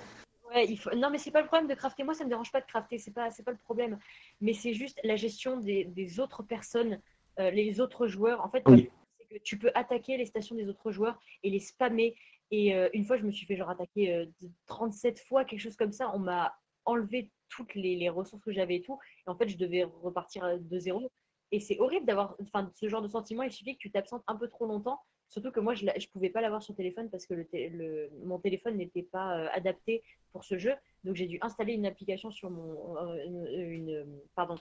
Non, 0.96 1.10
mais 1.10 1.18
c'est 1.18 1.30
pas 1.30 1.42
le 1.42 1.46
problème 1.46 1.68
de 1.68 1.74
crafter. 1.74 2.02
Moi, 2.04 2.14
ça 2.14 2.24
me 2.24 2.30
dérange 2.30 2.52
pas 2.52 2.60
de 2.60 2.66
crafter, 2.66 2.98
c'est 2.98 3.12
pas, 3.12 3.28
pas 3.44 3.50
le 3.50 3.58
problème. 3.58 3.98
Mais 4.40 4.54
c'est 4.54 4.72
juste 4.72 4.98
la 5.04 5.16
gestion 5.16 5.58
des, 5.58 6.20
autres 6.20 6.42
personnes, 6.42 7.00
euh, 7.38 7.50
les 7.50 7.80
autres 7.80 8.06
joueurs. 8.06 8.44
En 8.44 8.48
fait, 8.48 8.62
que 8.62 9.38
tu 9.42 9.58
peux 9.58 9.70
attaquer 9.74 10.16
les 10.16 10.26
stations 10.26 10.56
des 10.56 10.68
autres 10.68 10.92
joueurs 10.92 11.20
et 11.42 11.50
les 11.50 11.60
spammer. 11.60 12.16
Et 12.50 12.74
euh, 12.74 12.88
une 12.94 13.04
fois, 13.04 13.16
je 13.16 13.24
me 13.24 13.32
suis 13.32 13.46
fait 13.46 13.56
genre 13.56 13.70
attaquer 13.70 14.28
37 14.66 15.18
euh, 15.18 15.28
fois, 15.28 15.44
quelque 15.44 15.60
chose 15.60 15.76
comme 15.76 15.92
ça. 15.92 16.10
On 16.14 16.18
m'a 16.18 16.54
enlevé 16.84 17.30
toutes 17.48 17.74
les, 17.74 18.08
ressources 18.08 18.42
que 18.42 18.52
j'avais 18.52 18.76
et 18.76 18.82
tout. 18.82 18.98
Et 19.26 19.30
en 19.30 19.36
fait, 19.36 19.48
je 19.48 19.56
devais 19.56 19.84
repartir 20.02 20.58
de 20.58 20.78
zéro. 20.78 21.10
Et 21.52 21.60
c'est 21.60 21.78
horrible 21.78 22.06
d'avoir 22.06 22.36
enfin, 22.40 22.70
ce 22.74 22.88
genre 22.88 23.02
de 23.02 23.08
sentiment. 23.08 23.42
Il 23.42 23.52
suffit 23.52 23.74
que 23.74 23.80
tu 23.80 23.90
t'absentes 23.90 24.24
un 24.26 24.36
peu 24.36 24.48
trop 24.48 24.66
longtemps. 24.66 25.00
Surtout 25.28 25.50
que 25.50 25.60
moi, 25.60 25.74
je 25.74 25.84
ne 25.84 26.12
pouvais 26.12 26.30
pas 26.30 26.40
l'avoir 26.40 26.62
sur 26.62 26.74
téléphone 26.76 27.10
parce 27.10 27.26
que 27.26 27.34
le, 27.34 28.10
mon 28.24 28.38
téléphone 28.38 28.76
n'était 28.76 29.02
pas 29.02 29.48
adapté 29.48 30.02
ce 30.42 30.58
jeu. 30.58 30.74
Donc 31.04 31.16
j'ai 31.16 31.26
dû 31.26 31.38
installer 31.42 31.74
une 31.74 31.86
application 31.86 32.30
sur 32.30 32.50
mon, 32.50 32.96
euh, 32.96 33.16
une, 33.26 34.06
pardon, 34.34 34.56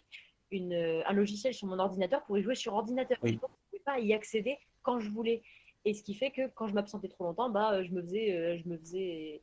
une, 0.52 0.74
un 0.74 1.14
logiciel 1.14 1.54
sur 1.54 1.68
mon 1.68 1.80
ordinateur 1.80 2.24
pour 2.26 2.38
y 2.38 2.44
jouer 2.44 2.56
sur 2.56 2.74
ordinateur. 2.74 3.18
je 3.24 3.34
ne 3.34 3.38
pouvais 3.38 3.84
pas 3.84 4.00
y 4.00 4.14
accéder 4.14 4.58
quand 4.84 5.00
je 5.00 5.10
voulais. 5.10 5.44
Et 5.86 5.94
ce 5.94 6.04
qui 6.04 6.16
fait 6.16 6.32
que 6.32 6.48
quand 6.56 6.68
je 6.68 6.74
m'absentais 6.74 7.10
trop 7.10 7.26
longtemps, 7.26 7.50
bah, 7.50 7.84
je 7.84 7.92
me 7.92 8.02
faisais, 8.02 8.36
euh, 8.36 8.58
je 8.58 8.68
me 8.68 8.78
faisais, 8.78 9.42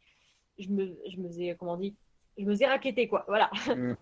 je 0.58 0.68
me, 0.68 0.98
je 1.08 1.16
me 1.18 1.28
faisais, 1.28 1.56
comment 1.58 1.74
on 1.74 1.76
dit, 1.76 1.94
je 2.36 2.44
me 2.44 2.50
faisais 2.50 2.66
raqueter 2.66 3.08
quoi. 3.08 3.24
Voilà. 3.28 3.50
Mmh, 3.68 3.94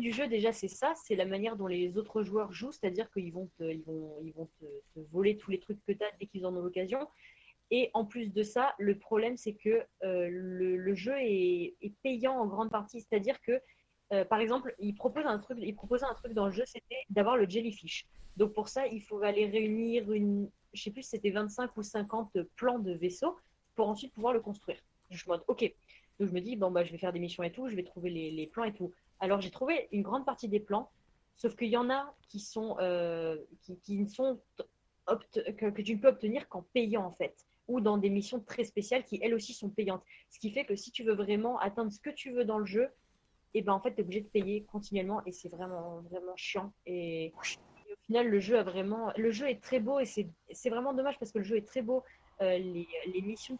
du 0.00 0.12
jeu 0.12 0.28
déjà 0.28 0.52
c'est 0.52 0.68
ça, 0.68 0.92
c'est 0.96 1.16
la 1.16 1.24
manière 1.24 1.56
dont 1.56 1.66
les 1.66 1.96
autres 1.96 2.22
joueurs 2.22 2.52
jouent, 2.52 2.72
c'est-à-dire 2.72 3.10
qu'ils 3.12 3.32
vont, 3.32 3.48
ils 3.60 3.82
vont, 3.82 4.16
ils 4.24 4.32
vont 4.32 4.48
te, 4.60 4.64
te, 4.94 5.00
voler 5.10 5.36
tous 5.36 5.50
les 5.50 5.58
trucs 5.58 5.78
que 5.86 5.92
tu 5.92 6.04
as 6.04 6.10
dès 6.18 6.26
qu'ils 6.26 6.46
en 6.46 6.54
ont 6.56 6.62
l'occasion. 6.62 7.06
Et 7.74 7.90
en 7.94 8.04
plus 8.04 8.30
de 8.34 8.42
ça, 8.42 8.74
le 8.78 8.98
problème, 8.98 9.38
c'est 9.38 9.54
que 9.54 9.82
euh, 10.04 10.28
le, 10.30 10.94
jeu 10.94 11.14
est, 11.16 11.74
payant 12.02 12.34
en 12.34 12.46
grande 12.46 12.70
partie. 12.70 13.00
C'est-à-dire 13.00 13.40
que, 13.40 13.58
euh, 14.12 14.26
par 14.26 14.40
exemple, 14.40 14.74
il 14.78 14.94
propose 14.94 15.24
un 15.24 15.38
truc, 15.38 15.56
il 15.58 15.74
proposait 15.74 16.04
un 16.04 16.12
truc 16.12 16.34
dans 16.34 16.44
le 16.44 16.52
jeu, 16.52 16.64
c'était 16.66 17.02
d'avoir 17.08 17.38
le 17.38 17.48
jellyfish. 17.48 18.06
Donc 18.36 18.52
pour 18.52 18.68
ça, 18.68 18.86
il 18.86 19.00
faut 19.00 19.22
aller 19.22 19.46
réunir 19.46 20.12
une, 20.12 20.50
je 20.74 20.82
sais 20.82 20.90
plus 20.90 21.02
c'était 21.02 21.30
25 21.30 21.74
ou 21.78 21.82
50 21.82 22.36
plans 22.56 22.78
de 22.78 22.92
vaisseau 22.92 23.38
pour 23.74 23.88
ensuite 23.88 24.12
pouvoir 24.12 24.34
le 24.34 24.40
construire. 24.40 24.76
Je 25.10 25.16
suis 25.16 25.28
mode, 25.28 25.42
ok. 25.48 25.72
Donc 26.20 26.28
je 26.28 26.34
me 26.34 26.40
dis, 26.40 26.56
bon, 26.56 26.70
bah, 26.70 26.84
je 26.84 26.92
vais 26.92 26.98
faire 26.98 27.12
des 27.14 27.20
missions 27.20 27.42
et 27.42 27.52
tout, 27.52 27.70
je 27.70 27.74
vais 27.74 27.84
trouver 27.84 28.10
les, 28.10 28.46
plans 28.48 28.64
et 28.64 28.74
tout. 28.74 28.92
Alors 29.22 29.40
j'ai 29.40 29.52
trouvé 29.52 29.88
une 29.92 30.02
grande 30.02 30.26
partie 30.26 30.48
des 30.48 30.58
plans, 30.58 30.90
sauf 31.36 31.54
qu'il 31.54 31.68
y 31.68 31.76
en 31.76 31.88
a 31.90 32.12
qui 32.28 32.40
sont, 32.40 32.76
euh, 32.80 33.36
qui, 33.84 34.08
sont 34.08 34.40
que, 35.06 35.80
tu 35.80 35.94
ne 35.94 36.00
peux 36.00 36.08
obtenir 36.08 36.48
qu'en 36.48 36.62
payant 36.74 37.04
en 37.04 37.12
fait 37.12 37.46
ou 37.68 37.80
dans 37.80 37.98
des 37.98 38.10
missions 38.10 38.40
très 38.40 38.64
spéciales 38.64 39.04
qui 39.04 39.20
elles 39.22 39.32
aussi 39.32 39.54
sont 39.54 39.70
payantes. 39.70 40.02
Ce 40.28 40.40
qui 40.40 40.50
fait 40.50 40.64
que 40.64 40.74
si 40.74 40.90
tu 40.90 41.04
veux 41.04 41.14
vraiment 41.14 41.60
atteindre 41.60 41.92
ce 41.92 42.00
que 42.00 42.10
tu 42.10 42.32
veux 42.32 42.44
dans 42.44 42.58
le 42.58 42.66
jeu, 42.66 42.88
eh 43.54 43.62
ben 43.62 43.72
en 43.72 43.80
fait 43.80 43.94
tu 43.94 44.00
es 44.00 44.02
obligé 44.02 44.22
de 44.22 44.26
payer 44.26 44.64
continuellement 44.64 45.24
et 45.24 45.30
c'est 45.30 45.48
vraiment 45.48 46.00
vraiment 46.10 46.34
chiant 46.34 46.72
et, 46.84 47.32
au 47.36 48.04
final 48.04 48.26
le 48.26 48.40
jeu 48.40 48.56
est 49.48 49.62
très 49.62 49.78
beau 49.78 50.00
et 50.00 50.04
c'est 50.04 50.68
vraiment 50.68 50.94
dommage 50.94 51.16
parce 51.20 51.30
que 51.30 51.38
le 51.38 51.44
jeu 51.44 51.56
est 51.58 51.68
très 51.68 51.82
beau. 51.82 52.02
Euh, 52.40 52.58
les, 52.58 52.88
les, 53.06 53.22
missions 53.22 53.56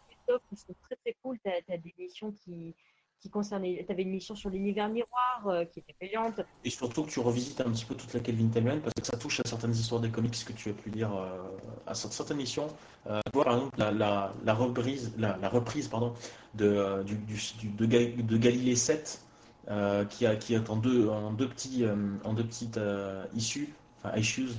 qui 0.48 0.56
sont 0.56 0.74
très 0.82 0.96
très 0.96 1.14
cool, 1.22 1.38
tu 1.44 1.72
as, 1.72 1.78
des 1.78 1.94
missions 1.96 2.32
qui 2.32 2.74
qui 3.22 3.30
concernait. 3.30 3.84
Tu 3.86 3.92
avais 3.92 4.02
une 4.02 4.10
mission 4.10 4.34
sur 4.34 4.50
l'univers 4.50 4.88
miroir 4.88 5.46
euh, 5.46 5.64
qui 5.64 5.78
était 5.78 5.94
payante. 5.98 6.40
Et 6.64 6.70
surtout 6.70 7.04
que 7.04 7.10
tu 7.10 7.20
revisites 7.20 7.60
un 7.60 7.70
petit 7.70 7.84
peu 7.84 7.94
toute 7.94 8.12
la 8.12 8.20
Kelvin 8.20 8.48
Timeline 8.48 8.80
parce 8.80 8.94
que 8.94 9.06
ça 9.06 9.16
touche 9.16 9.40
à 9.40 9.48
certaines 9.48 9.70
histoires 9.70 10.00
des 10.00 10.10
comics 10.10 10.44
que 10.44 10.52
tu 10.52 10.68
as 10.68 10.72
pu 10.72 10.90
lire 10.90 11.14
euh, 11.14 11.38
à 11.86 11.94
certaines 11.94 12.38
missions. 12.38 12.66
Euh, 13.06 13.20
par 13.32 13.54
exemple 13.54 13.78
la, 13.78 13.92
la, 13.92 14.34
la 14.44 14.54
reprise, 14.54 15.12
la, 15.18 15.48
reprise 15.48 15.88
pardon, 15.88 16.14
de, 16.54 16.66
euh, 16.66 17.02
du, 17.04 17.14
du, 17.16 17.68
de, 17.68 18.36
Galilée 18.36 18.76
7 18.76 19.24
qui, 20.10 20.26
a, 20.26 20.36
qui 20.36 20.54
est 20.54 20.68
en 20.68 20.76
deux, 20.76 21.08
en 21.08 21.32
deux, 21.32 21.48
petits, 21.48 21.84
en 22.24 22.32
deux 22.32 22.44
petites 22.44 22.80
issues, 23.34 23.72
enfin 23.98 24.16
issues, 24.16 24.50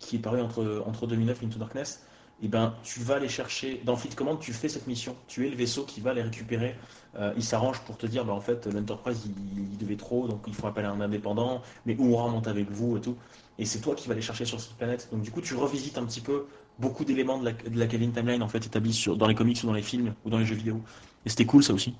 qui 0.00 0.16
est 0.16 0.18
paru 0.18 0.40
entre, 0.40 0.82
entre 0.84 1.06
2009 1.06 1.42
et 1.42 1.46
Into 1.46 1.58
Darkness 1.58 2.04
eh 2.44 2.48
ben, 2.48 2.74
tu 2.82 3.00
vas 3.00 3.18
les 3.18 3.28
chercher. 3.28 3.80
Dans 3.84 3.96
Fleet 3.96 4.14
Command, 4.14 4.38
tu 4.38 4.52
fais 4.52 4.68
cette 4.68 4.86
mission. 4.86 5.16
Tu 5.28 5.46
es 5.46 5.50
le 5.50 5.56
vaisseau 5.56 5.84
qui 5.84 6.00
va 6.00 6.12
les 6.12 6.22
récupérer. 6.22 6.74
Euh, 7.16 7.32
il 7.36 7.44
s'arrange 7.44 7.80
pour 7.82 7.96
te 7.96 8.06
dire, 8.06 8.24
bah, 8.24 8.32
en 8.32 8.40
fait, 8.40 8.66
l'Enterprise, 8.66 9.22
il, 9.56 9.78
devait 9.78 9.96
trop, 9.96 10.26
donc 10.26 10.42
il 10.48 10.54
faut 10.54 10.66
appeler 10.66 10.86
un 10.86 11.00
indépendant, 11.00 11.62
mais 11.86 11.96
on 11.98 12.16
remonte 12.16 12.48
avec 12.48 12.70
vous 12.70 12.96
et 12.96 13.00
tout. 13.00 13.16
Et 13.58 13.64
c'est 13.64 13.80
toi 13.80 13.94
qui 13.94 14.08
vas 14.08 14.14
les 14.14 14.22
chercher 14.22 14.44
sur 14.44 14.60
cette 14.60 14.74
planète. 14.74 15.08
Donc, 15.12 15.22
du 15.22 15.30
coup, 15.30 15.40
tu 15.40 15.54
revisites 15.54 15.98
un 15.98 16.04
petit 16.04 16.20
peu 16.20 16.46
beaucoup 16.78 17.04
d'éléments 17.04 17.38
de 17.38 17.44
la, 17.44 17.52
de 17.52 17.78
la 17.78 17.86
Timeline, 17.86 18.42
en 18.42 18.48
fait, 18.48 18.66
établis 18.66 18.94
sur, 18.94 19.16
dans 19.16 19.28
les 19.28 19.34
comics 19.34 19.58
ou 19.62 19.66
dans 19.66 19.72
les 19.72 19.82
films 19.82 20.14
ou 20.24 20.30
dans 20.30 20.38
les 20.38 20.46
jeux 20.46 20.56
vidéo. 20.56 20.80
Et 21.24 21.28
c'était 21.28 21.46
cool, 21.46 21.62
ça 21.62 21.72
aussi. 21.72 21.94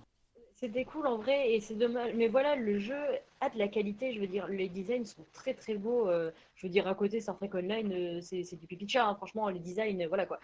C'était 0.62 0.84
cool 0.84 1.08
en 1.08 1.16
vrai 1.16 1.52
et 1.52 1.60
c'est 1.60 1.74
dommage. 1.74 2.14
Mais 2.14 2.28
voilà, 2.28 2.54
le 2.54 2.78
jeu 2.78 2.94
a 3.40 3.50
de 3.50 3.58
la 3.58 3.66
qualité. 3.66 4.14
Je 4.14 4.20
veux 4.20 4.28
dire, 4.28 4.46
les 4.46 4.68
designs 4.68 5.04
sont 5.04 5.26
très 5.32 5.54
très 5.54 5.74
beaux. 5.74 6.08
Euh, 6.08 6.30
je 6.54 6.66
veux 6.66 6.70
dire, 6.70 6.86
à 6.86 6.94
côté, 6.94 7.20
Star 7.20 7.36
Trek 7.36 7.50
Online, 7.52 7.92
euh, 7.92 8.20
c'est 8.20 8.54
du 8.54 8.68
pipi 8.68 8.88
chat. 8.88 9.04
Hein. 9.04 9.16
Franchement, 9.16 9.48
les 9.48 9.58
designs, 9.58 10.06
voilà 10.06 10.24
quoi. 10.24 10.38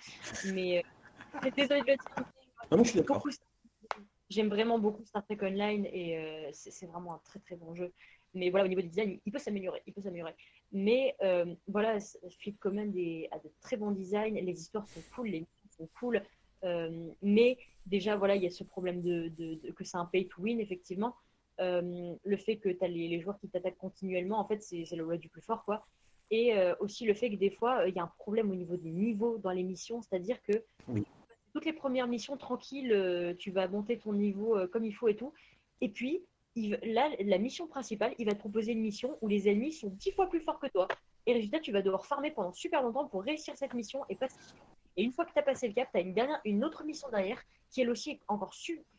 Mais 0.53 0.85
désolé 1.57 1.83
de 1.83 1.87
le 1.87 1.97
dire. 1.97 2.27
Non, 2.73 2.83
je 2.83 2.91
suis 2.91 2.99
d'accord. 2.99 3.25
J'aime 4.29 4.49
vraiment 4.49 4.81
beaucoup 4.81 5.05
Star 5.05 5.25
Trek 5.25 5.39
Online 5.41 5.87
et 5.87 6.51
c'est 6.53 6.87
vraiment 6.87 7.15
un 7.15 7.21
très 7.25 7.39
très 7.39 7.55
bon 7.55 7.75
jeu. 7.77 7.93
Mais 8.35 8.51
voilà, 8.51 8.67
au 8.67 8.69
niveau 8.69 8.83
des 8.83 8.89
designs, 8.89 9.19
il 9.25 9.33
peut 9.33 9.39
s'améliorer. 9.39 9.83
Il 9.87 9.95
peut 9.95 10.03
s'améliorer. 10.03 10.35
Mais 10.73 11.15
voilà, 11.69 11.99
Philippe 12.41 12.59
Command 12.59 12.89
a 12.91 13.39
de 13.39 13.51
très 13.61 13.77
bons 13.77 13.93
designs. 13.93 14.35
Les 14.35 14.61
histoires 14.61 14.89
sont 14.89 15.01
cool, 15.15 15.29
les 15.29 15.47
sont 15.71 15.89
cool. 16.01 16.23
Euh, 16.65 17.09
mais 17.23 17.59
déjà, 17.87 18.17
voilà, 18.17 18.37
il 18.37 18.43
y 18.43 18.47
a 18.47 18.51
ce 18.51 18.65
problème 18.65 19.03
de, 19.03 19.31
que 19.73 19.85
c'est 19.85 19.97
un 19.97 20.05
pay 20.05 20.27
to 20.27 20.43
win, 20.43 20.61
effectivement. 20.61 21.15
Euh, 21.61 22.15
le 22.25 22.37
fait 22.37 22.57
que 22.57 22.69
tu 22.69 22.85
as 22.85 22.89
les, 22.89 23.21
joueurs 23.21 23.39
qui 23.39 23.49
t'attaquent 23.49 23.79
continuellement, 23.79 24.39
en 24.39 24.47
fait, 24.47 24.63
c'est 24.63 24.85
le 24.93 25.05
loi 25.05 25.17
du 25.17 25.29
plus 25.29 25.43
fort, 25.43 25.65
quoi. 25.65 25.87
Et 26.31 26.55
euh, 26.55 26.75
aussi 26.81 27.07
le 27.07 27.15
fait 27.15 27.31
que 27.31 27.37
des 27.37 27.51
fois, 27.51 27.89
il 27.89 27.95
y 27.95 27.99
a 27.99 28.03
un 28.03 28.13
problème 28.19 28.51
au 28.51 28.55
niveau 28.55 28.77
des 28.77 28.91
niveaux 28.91 29.39
dans 29.39 29.51
les 29.51 29.63
missions, 29.63 30.03
c'est-à-dire 30.03 30.41
que 30.43 30.63
toutes 31.55 31.65
les 31.65 31.73
premières 31.73 32.07
missions, 32.07 32.37
tranquille, 32.37 33.35
tu 33.39 33.51
vas 33.51 33.67
monter 33.67 33.99
ton 33.99 34.13
niveau 34.13 34.59
comme 34.71 34.85
il 34.85 34.93
faut 34.93 35.09
et 35.09 35.17
tout. 35.17 35.33
Et 35.81 35.89
puis, 35.89 36.23
là, 36.83 37.09
la 37.19 37.39
mission 37.39 37.67
principale, 37.67 38.15
il 38.19 38.27
va 38.27 38.35
te 38.35 38.39
proposer 38.39 38.73
une 38.73 38.83
mission 38.83 39.17
où 39.23 39.29
les 39.29 39.49
ennemis 39.49 39.73
sont 39.73 39.89
dix 39.89 40.13
fois 40.13 40.29
plus 40.29 40.41
forts 40.41 40.61
que 40.61 40.67
toi. 40.67 40.87
Et 41.27 41.33
résultat, 41.33 41.61
tu 41.61 41.73
vas 41.73 41.83
devoir 41.83 42.07
farmer 42.07 42.31
pendant 42.31 42.53
super 42.53 42.83
longtemps 42.83 43.07
pour 43.07 43.23
réussir 43.23 43.57
cette 43.57 43.75
mission 43.75 44.05
et 44.09 44.17
passer 44.17 44.37
et 44.99 45.05
une 45.05 45.13
fois 45.13 45.25
que 45.25 45.33
tu 45.33 45.39
as 45.39 45.43
passé 45.43 45.69
le 45.69 45.75
cap, 45.75 45.89
tu 45.93 45.99
as 45.99 46.03
une, 46.03 46.13
dernière, 46.13 46.41
une 46.45 46.65
autre 46.65 46.85
mission 46.85 47.09
derrière 47.09 47.41
qui 47.71 47.81
elle 47.81 47.91
aussi 47.91 48.19
encore 48.27 48.53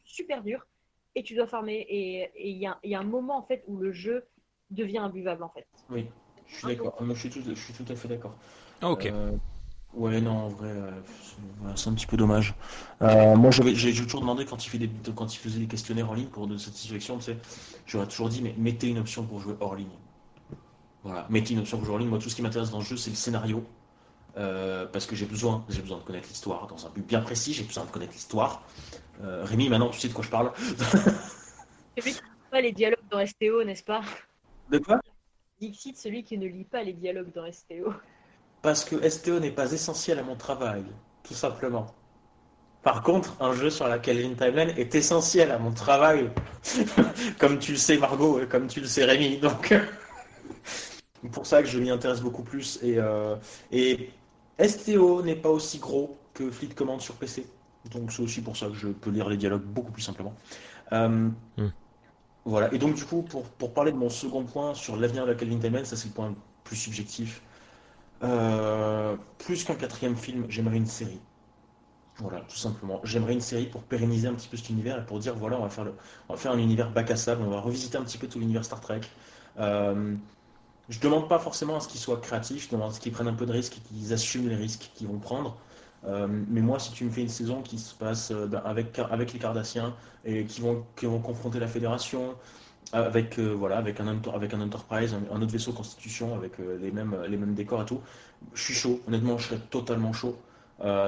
super 0.05 0.41
dure 0.41 0.65
et 1.13 1.23
tu 1.23 1.35
dois 1.35 1.45
farmer. 1.45 1.85
Et 1.89 2.31
il 2.39 2.57
y 2.57 2.65
a, 2.65 2.79
y 2.83 2.95
a, 2.95 2.99
un 2.99 3.03
moment 3.03 3.37
en 3.37 3.43
fait 3.43 3.63
où 3.67 3.75
le 3.77 3.91
jeu 3.91 4.25
devient 4.71 4.99
imbuvable 4.99 5.43
en 5.43 5.49
fait. 5.49 5.67
Oui, 5.89 6.07
je 6.47 6.55
suis 6.55 6.67
d'accord. 6.67 6.95
Je, 7.01 7.13
suis 7.13 7.29
tout, 7.29 7.41
je 7.43 7.53
suis 7.53 7.73
tout 7.73 7.91
à 7.91 7.95
fait 7.97 8.07
d'accord. 8.07 8.33
Ah, 8.81 8.91
ok. 8.91 9.07
Euh, 9.07 9.31
ouais, 9.93 10.21
non, 10.21 10.31
en 10.31 10.47
vrai, 10.47 10.69
euh, 10.69 10.91
c'est 11.75 11.89
un 11.89 11.93
petit 11.93 12.07
peu 12.07 12.15
dommage. 12.15 12.55
Euh, 13.01 13.35
moi, 13.35 13.51
j'ai 13.51 13.93
toujours 13.93 14.21
demandé 14.21 14.45
quand 14.45 14.65
il, 14.65 14.69
fait 14.69 14.77
des, 14.77 14.89
quand 15.13 15.35
il 15.35 15.37
faisait 15.37 15.59
des 15.59 15.67
questionnaires 15.67 16.09
en 16.09 16.13
ligne 16.13 16.27
pour 16.27 16.47
de 16.47 16.55
satisfaction, 16.55 17.17
tu 17.17 17.23
sais, 17.25 17.37
j'aurais 17.85 18.07
toujours 18.07 18.29
dit, 18.29 18.41
mais 18.41 18.55
mettez 18.57 18.87
une 18.87 18.99
option 18.99 19.25
pour 19.25 19.41
jouer 19.41 19.55
hors 19.59 19.75
ligne. 19.75 19.87
Voilà, 21.03 21.27
mettez 21.29 21.55
une 21.55 21.59
option 21.59 21.77
pour 21.77 21.85
jouer 21.85 21.95
hors 21.95 21.99
ligne. 21.99 22.09
Moi, 22.09 22.19
tout 22.19 22.29
ce 22.29 22.37
qui 22.37 22.41
m'intéresse 22.41 22.71
dans 22.71 22.79
le 22.79 22.85
jeu, 22.85 22.95
c'est 22.95 23.09
le 23.09 23.17
scénario. 23.17 23.65
Euh, 24.39 24.85
parce 24.85 25.05
que 25.05 25.15
j'ai 25.15 25.25
besoin, 25.25 25.65
j'ai 25.67 25.81
besoin 25.81 25.97
de 25.97 26.03
connaître 26.03 26.29
l'histoire 26.29 26.65
dans 26.67 26.85
un 26.85 26.89
but 26.89 27.05
bien 27.05 27.19
précis, 27.19 27.53
j'ai 27.53 27.63
besoin 27.63 27.83
de 27.83 27.91
connaître 27.91 28.13
l'histoire. 28.13 28.63
Euh, 29.21 29.43
Rémi, 29.43 29.67
maintenant 29.67 29.89
tu 29.89 29.99
sais 29.99 30.07
de 30.07 30.13
quoi 30.13 30.23
je 30.23 30.29
parle. 30.29 30.51
celui 31.97 32.13
qui 32.13 32.21
ne 32.21 32.29
lit 32.29 32.49
pas 32.49 32.61
les 32.61 32.71
dialogues 32.71 33.09
dans 33.11 33.25
STO, 33.25 33.63
n'est-ce 33.65 33.83
pas? 33.83 34.01
De 34.69 34.77
quoi? 34.77 35.01
Dixit, 35.59 35.97
celui 35.97 36.23
qui 36.23 36.37
ne 36.37 36.47
lit 36.47 36.63
pas 36.63 36.83
les 36.83 36.93
dialogues 36.93 37.33
dans 37.33 37.51
STO. 37.51 37.93
Parce 38.61 38.85
que 38.85 39.09
STO 39.09 39.41
n'est 39.41 39.51
pas 39.51 39.73
essentiel 39.73 40.19
à 40.19 40.23
mon 40.23 40.35
travail, 40.35 40.85
tout 41.23 41.33
simplement. 41.33 41.93
Par 42.81 43.03
contre, 43.03 43.35
un 43.41 43.51
jeu 43.51 43.69
sur 43.69 43.89
la 43.89 43.99
Calvin 43.99 44.35
Timeline 44.35 44.69
est 44.77 44.95
essentiel 44.95 45.51
à 45.51 45.59
mon 45.59 45.73
travail, 45.73 46.29
comme 47.39 47.59
tu 47.59 47.73
le 47.73 47.77
sais 47.77 47.97
Margot 47.97 48.39
et 48.39 48.47
comme 48.47 48.67
tu 48.67 48.79
le 48.79 48.87
sais 48.87 49.03
Rémi. 49.03 49.37
Donc, 49.37 49.75
pour 51.33 51.45
ça 51.45 51.61
que 51.61 51.67
je 51.67 51.77
m'y 51.77 51.89
intéresse 51.89 52.21
beaucoup 52.21 52.43
plus. 52.43 52.79
Et, 52.81 52.97
euh, 52.97 53.35
et 53.73 54.11
STO 54.59 55.21
n'est 55.21 55.35
pas 55.35 55.49
aussi 55.49 55.79
gros 55.79 56.17
que 56.33 56.51
Fleet 56.51 56.73
Command 56.75 56.99
sur 56.99 57.15
PC. 57.15 57.45
Donc 57.91 58.11
c'est 58.11 58.21
aussi 58.21 58.41
pour 58.41 58.57
ça 58.57 58.67
que 58.67 58.73
je 58.73 58.89
peux 58.89 59.09
lire 59.09 59.29
les 59.29 59.37
dialogues 59.37 59.63
beaucoup 59.63 59.91
plus 59.91 60.01
simplement. 60.01 60.33
Euh, 60.91 61.29
hmm. 61.57 61.71
Voilà. 62.45 62.73
Et 62.73 62.77
donc 62.77 62.95
du 62.95 63.05
coup, 63.05 63.21
pour, 63.21 63.43
pour, 63.43 63.73
parler 63.73 63.91
de 63.91 63.97
mon 63.97 64.09
second 64.09 64.43
point 64.43 64.73
sur 64.73 64.97
l'avenir 64.97 65.25
de 65.25 65.31
la 65.31 65.35
Calvin 65.35 65.59
Timeline, 65.59 65.85
ça 65.85 65.95
c'est 65.95 66.07
le 66.07 66.13
point 66.13 66.33
plus 66.63 66.75
subjectif. 66.75 67.41
Euh, 68.23 69.15
plus 69.37 69.63
qu'un 69.63 69.75
quatrième 69.75 70.15
film, 70.15 70.45
j'aimerais 70.49 70.77
une 70.77 70.85
série. 70.85 71.19
Voilà, 72.17 72.41
tout 72.41 72.57
simplement. 72.57 72.99
J'aimerais 73.05 73.33
une 73.33 73.41
série 73.41 73.67
pour 73.67 73.81
pérenniser 73.83 74.27
un 74.27 74.33
petit 74.33 74.49
peu 74.49 74.57
cet 74.57 74.69
univers 74.69 74.99
et 75.01 75.05
pour 75.05 75.19
dire 75.19 75.35
voilà, 75.35 75.57
on 75.57 75.63
va 75.63 75.69
faire, 75.69 75.85
le, 75.85 75.93
on 76.27 76.33
va 76.33 76.39
faire 76.39 76.51
un 76.51 76.57
univers 76.57 76.91
bac 76.91 77.09
à 77.11 77.15
sable, 77.15 77.41
on 77.43 77.49
va 77.49 77.61
revisiter 77.61 77.97
un 77.97 78.03
petit 78.03 78.17
peu 78.17 78.27
tout 78.27 78.39
l'univers 78.39 78.65
Star 78.65 78.81
Trek. 78.81 79.01
Euh, 79.57 80.15
je 80.89 80.99
demande 80.99 81.29
pas 81.29 81.39
forcément 81.39 81.77
à 81.77 81.79
ce 81.79 81.87
qu'ils 81.87 81.99
soient 81.99 82.17
créatifs, 82.17 82.65
je 82.65 82.71
demande 82.71 82.91
à 82.91 82.93
ce 82.93 82.99
qu'ils 82.99 83.11
prennent 83.11 83.27
un 83.27 83.33
peu 83.33 83.45
de 83.45 83.51
risques 83.51 83.77
et 83.77 83.81
qu'ils 83.81 84.13
assument 84.13 84.49
les 84.49 84.55
risques 84.55 84.91
qu'ils 84.95 85.07
vont 85.07 85.19
prendre. 85.19 85.57
Euh, 86.05 86.27
mais 86.49 86.61
moi, 86.61 86.79
si 86.79 86.91
tu 86.91 87.03
me 87.03 87.11
fais 87.11 87.21
une 87.21 87.29
saison 87.29 87.61
qui 87.61 87.77
se 87.77 87.93
passe 87.93 88.31
euh, 88.31 88.49
avec, 88.63 88.97
les 88.97 89.39
Cardassiens 89.39 89.93
et 90.25 90.45
qui 90.45 90.61
vont, 90.61 90.85
confronter 91.21 91.59
la 91.59 91.67
Fédération, 91.67 92.35
avec, 92.91 93.37
euh, 93.37 93.69
avec, 93.71 93.99
un, 93.99 94.07
Enterprise, 94.07 95.15
un, 95.31 95.41
autre 95.41 95.51
vaisseau 95.51 95.73
Constitution, 95.73 96.35
avec 96.35 96.53
les, 96.57 96.91
mêmes, 96.91 97.53
décors 97.53 97.81
et 97.81 97.85
tout, 97.85 98.01
je 98.53 98.63
suis 98.63 98.73
chaud. 98.73 99.01
Honnêtement, 99.07 99.37
je 99.37 99.47
serais 99.47 99.59
totalement 99.69 100.13
chaud. 100.13 100.37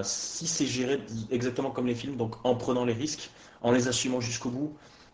si 0.03 0.47
c'est 0.47 0.65
géré 0.67 0.99
exactement 1.31 1.71
comme 1.71 1.87
les 1.87 1.95
films, 1.95 2.17
donc 2.17 2.35
en 2.43 2.55
prenant 2.55 2.85
les 2.85 2.93
risques, 2.93 3.31
en 3.61 3.71
les 3.71 3.87
assumant 3.87 4.19
jusqu'au 4.19 4.49
bout, 4.49 4.73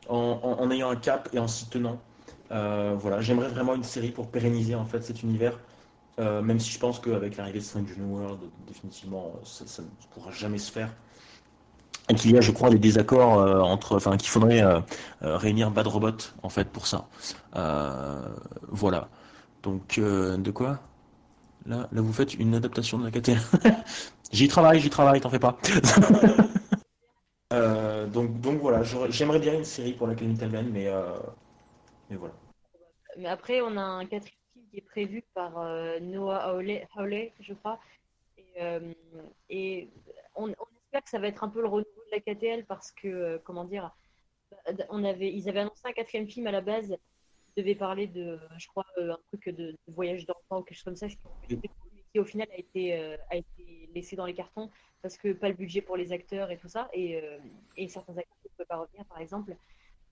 en, 0.10 0.72
ayant 0.72 0.90
un 0.90 0.96
cap 0.96 1.30
et 1.34 1.40
en 1.40 1.48
s'y 1.48 1.70
tenant, 1.70 2.00
voilà, 2.50 3.22
j'aimerais 3.22 3.50
vraiment 3.50 3.76
une 3.76 3.84
série 3.84 4.12
pour 4.12 4.28
pérenniser 4.28 4.76
en 4.76 4.86
fait 4.86 5.02
cet 5.02 5.24
univers. 5.24 5.60
Euh, 6.20 6.42
même 6.42 6.60
si 6.60 6.72
je 6.72 6.80
pense 6.80 7.00
qu'avec 7.00 7.38
l'arrivée 7.38 7.60
de 7.60 7.64
Strange 7.64 7.96
New 7.96 8.18
World, 8.18 8.40
définitivement, 8.66 9.34
ça, 9.44 9.84
ne 9.84 9.88
pourra 10.14 10.32
jamais 10.32 10.58
se 10.58 10.72
faire. 10.72 10.90
Et 12.10 12.16
qu'il 12.16 12.32
y 12.32 12.38
a, 12.38 12.42
je 12.42 12.52
crois, 12.52 12.72
des 12.72 12.80
désaccords 12.80 13.40
euh, 13.40 13.60
entre, 13.60 13.98
enfin, 13.98 14.18
qu'il 14.18 14.30
faudrait 14.30 14.64
réunir 15.22 15.70
Bad 15.72 15.88
Robot 15.88 16.18
en 16.42 16.50
fait 16.50 16.70
pour 16.70 16.88
ça. 16.88 17.08
voilà. 18.70 19.10
Donc, 19.62 20.00
de 20.00 20.52
quoi? 20.52 20.80
Là, 21.66 21.90
là, 21.92 22.02
vous 22.02 22.14
faites 22.14 22.34
une 22.36 22.56
adaptation 22.56 22.98
de 22.98 23.04
la 23.04 23.12
KTL. 23.12 23.38
j'y 24.32 24.48
travaille, 24.48 24.80
j'y 24.80 24.90
travaille, 24.90 25.20
t'en 25.20 25.30
fais 25.30 25.40
pas. 25.40 25.58
donc, 28.14 28.40
donc 28.40 28.60
voilà, 28.60 28.82
j'aimerais 29.10 29.40
bien 29.40 29.54
une 29.54 29.66
série 29.66 29.92
pour 29.92 30.08
la 30.08 30.16
Clinical 30.16 30.50
Man, 30.50 30.70
mais 30.72 30.90
voilà. 32.16 32.34
Mais 33.18 33.28
après, 33.28 33.62
on 33.62 33.76
a 33.78 33.82
un 33.82 34.06
quatrième 34.06 34.38
film 34.54 34.66
qui 34.70 34.78
est 34.78 34.82
prévu 34.82 35.24
par 35.34 35.58
euh, 35.58 36.00
Noah 36.00 36.54
Hawley, 36.96 37.34
je 37.40 37.54
crois. 37.54 37.80
Et, 38.38 38.62
euh, 38.62 38.94
on, 40.36 40.50
espère 40.50 41.04
que 41.04 41.10
ça 41.10 41.20
va 41.20 41.28
être 41.28 41.44
un 41.44 41.50
peu 41.50 41.62
le 41.62 41.68
renouveau 41.68 42.04
de 42.12 42.16
la 42.16 42.20
KTL 42.20 42.66
parce 42.66 42.92
que, 42.92 43.08
euh, 43.08 43.38
comment 43.44 43.66
dire, 43.66 43.92
on 44.90 45.04
avait, 45.04 45.34
ils 45.34 45.50
avaient 45.50 45.62
annoncé 45.62 45.82
un 45.86 45.92
quatrième 45.92 46.28
film 46.28 46.48
à 46.48 46.52
la 46.52 46.62
base 46.62 46.96
qui 47.48 47.62
devait 47.62 47.76
parler 47.76 48.08
de, 48.08 48.40
je 48.58 48.68
crois, 48.68 48.86
un 48.98 49.18
truc 49.28 49.50
de, 49.50 49.76
voyage 49.88 50.26
d'enfant 50.26 50.60
ou 50.60 50.64
quelque 50.64 50.78
chose 50.78 50.84
comme 50.84 50.96
ça, 50.96 51.08
qui 51.08 52.20
au 52.20 52.24
final 52.24 52.48
a 52.52 52.58
été, 52.58 52.94
a 52.94 53.36
été 53.36 53.90
laissé 53.94 54.16
dans 54.16 54.26
les 54.26 54.34
cartons 54.34 54.70
parce 55.02 55.18
que 55.18 55.34
pas 55.34 55.50
le 55.50 55.56
budget 55.56 55.82
pour 55.82 55.98
les 55.98 56.14
acteurs 56.14 56.52
et 56.52 56.58
tout 56.58 56.70
ça. 56.70 56.90
Et, 56.94 57.22
et 57.76 57.90
certains 57.90 58.18
acteurs 58.18 58.38
ne 58.44 58.50
peuvent 58.58 58.68
pas 58.68 58.78
revenir, 58.78 59.06
par 59.06 59.20
exemple. 59.20 59.56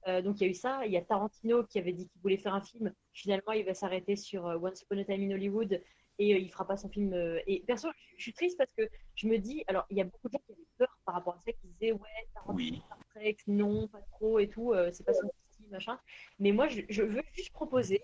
Euh, 0.08 0.22
donc 0.22 0.40
il 0.40 0.44
y 0.44 0.48
a 0.48 0.52
eu 0.52 0.56
ça. 0.56 0.86
Il 0.86 0.92
y 0.92 0.98
a 0.98 1.02
Tarantino 1.02 1.64
qui 1.64 1.80
avait 1.80 1.94
dit 1.94 2.08
qu'il 2.08 2.22
voulait 2.22 2.38
faire 2.38 2.54
un 2.54 2.62
film. 2.62 2.94
Finalement, 3.14 3.54
il 3.54 3.66
va 3.66 3.74
s'arrêter 3.74 4.16
sur 4.16 4.48
euh, 4.48 4.58
Once 4.58 4.82
Upon 4.84 5.00
a 5.00 5.04
Time 5.04 5.32
in 5.32 5.36
Hollywood 5.36 5.82
et 6.20 6.34
euh, 6.34 6.38
il 6.38 6.50
fera 6.52 6.68
pas 6.68 6.78
son 6.78 6.90
film. 6.90 7.14
Et 7.48 7.64
perso, 7.66 7.90
je, 8.18 8.24
suis 8.24 8.34
triste 8.34 8.58
parce 8.58 8.72
que 8.74 8.88
je 9.16 9.28
me 9.28 9.38
dis, 9.38 9.64
alors 9.68 9.86
il 9.90 9.98
y 9.98 10.02
a 10.02 10.06
beaucoup 10.06 10.28
de 10.28 10.34
gens 10.34 10.44
qui 10.46 10.54
avaient 10.54 10.68
peur 10.78 11.00
par 11.06 11.16
rapport 11.16 11.36
à 11.36 11.40
ça, 11.40 11.52
qui 11.52 11.68
disaient 11.68 11.92
ouais, 11.92 12.28
Tarantino, 12.34 12.78
Star 12.86 13.00
Trek, 13.14 13.38
non, 13.48 13.88
pas 13.88 14.02
trop 14.12 14.40
et 14.40 14.48
tout, 14.48 14.74
c'est 14.94 15.06
pas 15.06 15.14
son 15.14 15.30
style, 15.52 15.68
machin. 15.72 16.00
Mais 16.40 16.52
moi, 16.52 16.68
je, 16.68 17.04
veux 17.04 17.24
juste 17.34 17.52
proposer 17.52 18.02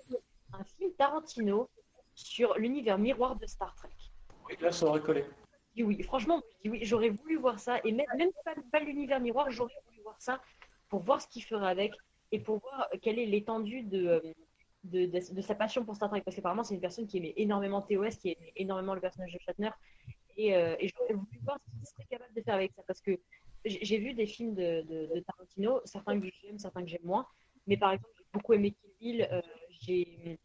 un 0.53 0.63
film 0.63 0.91
Tarantino 0.97 1.69
sur 2.15 2.57
l'univers 2.57 2.97
miroir 2.97 3.37
de 3.37 3.45
Star 3.45 3.73
Trek. 3.75 3.89
Oui, 4.49 4.55
là, 4.59 4.71
ça 4.71 4.87
aurait 4.87 5.01
collé. 5.01 5.23
Oui, 5.77 6.03
franchement, 6.03 6.41
oui, 6.65 6.79
j'aurais 6.83 7.09
voulu 7.09 7.37
voir 7.37 7.59
ça. 7.59 7.79
Et 7.85 7.93
même, 7.93 8.05
même 8.17 8.31
pas, 8.43 8.55
pas 8.73 8.79
l'univers 8.81 9.21
miroir, 9.21 9.49
j'aurais 9.51 9.73
voulu 9.85 10.01
voir 10.01 10.19
ça 10.19 10.41
pour 10.91 11.01
voir 11.01 11.21
ce 11.21 11.27
qu'il 11.27 11.43
fera 11.43 11.69
avec 11.69 11.93
et 12.33 12.39
pour 12.39 12.59
voir 12.59 12.87
quelle 13.01 13.17
est 13.17 13.25
l'étendue 13.25 13.81
de, 13.81 14.21
de, 14.83 15.05
de, 15.05 15.41
sa 15.41 15.55
passion 15.55 15.85
pour 15.85 15.95
Star 15.95 16.09
Trek. 16.09 16.21
Parce 16.21 16.35
qu'apparemment, 16.35 16.65
c'est 16.65 16.75
une 16.75 16.81
personne 16.81 17.07
qui 17.07 17.17
aimait 17.17 17.33
énormément 17.37 17.81
TOS, 17.81 18.17
qui 18.19 18.31
aimait 18.31 18.51
énormément 18.57 18.93
le 18.93 18.99
personnage 18.99 19.31
de 19.33 19.39
Shatner. 19.39 19.71
Et, 20.35 20.53
euh, 20.53 20.75
et 20.79 20.89
j'aurais 20.89 21.13
voulu 21.13 21.39
voir 21.43 21.57
ce 21.65 21.77
qu'il 21.77 21.87
serait 21.87 22.05
capable 22.09 22.33
de 22.33 22.41
faire 22.41 22.55
avec 22.55 22.73
ça. 22.73 22.83
Parce 22.85 22.99
que 22.99 23.17
j'ai 23.63 23.97
vu 23.99 24.13
des 24.13 24.25
films 24.25 24.53
de, 24.53 24.81
de, 24.81 25.19
Tarantino, 25.21 25.79
certains 25.85 26.19
que 26.19 26.27
j'aime, 26.41 26.59
certains 26.59 26.83
que 26.83 26.89
j'aime 26.89 27.05
moins. 27.05 27.25
Mais 27.67 27.77
par 27.77 27.93
exemple, 27.93 28.11
j'ai 28.17 28.25
beaucoup 28.33 28.53
aimé 28.53 28.71
Kill 28.71 28.91
Bill, 28.99 29.29
euh, 29.31 30.35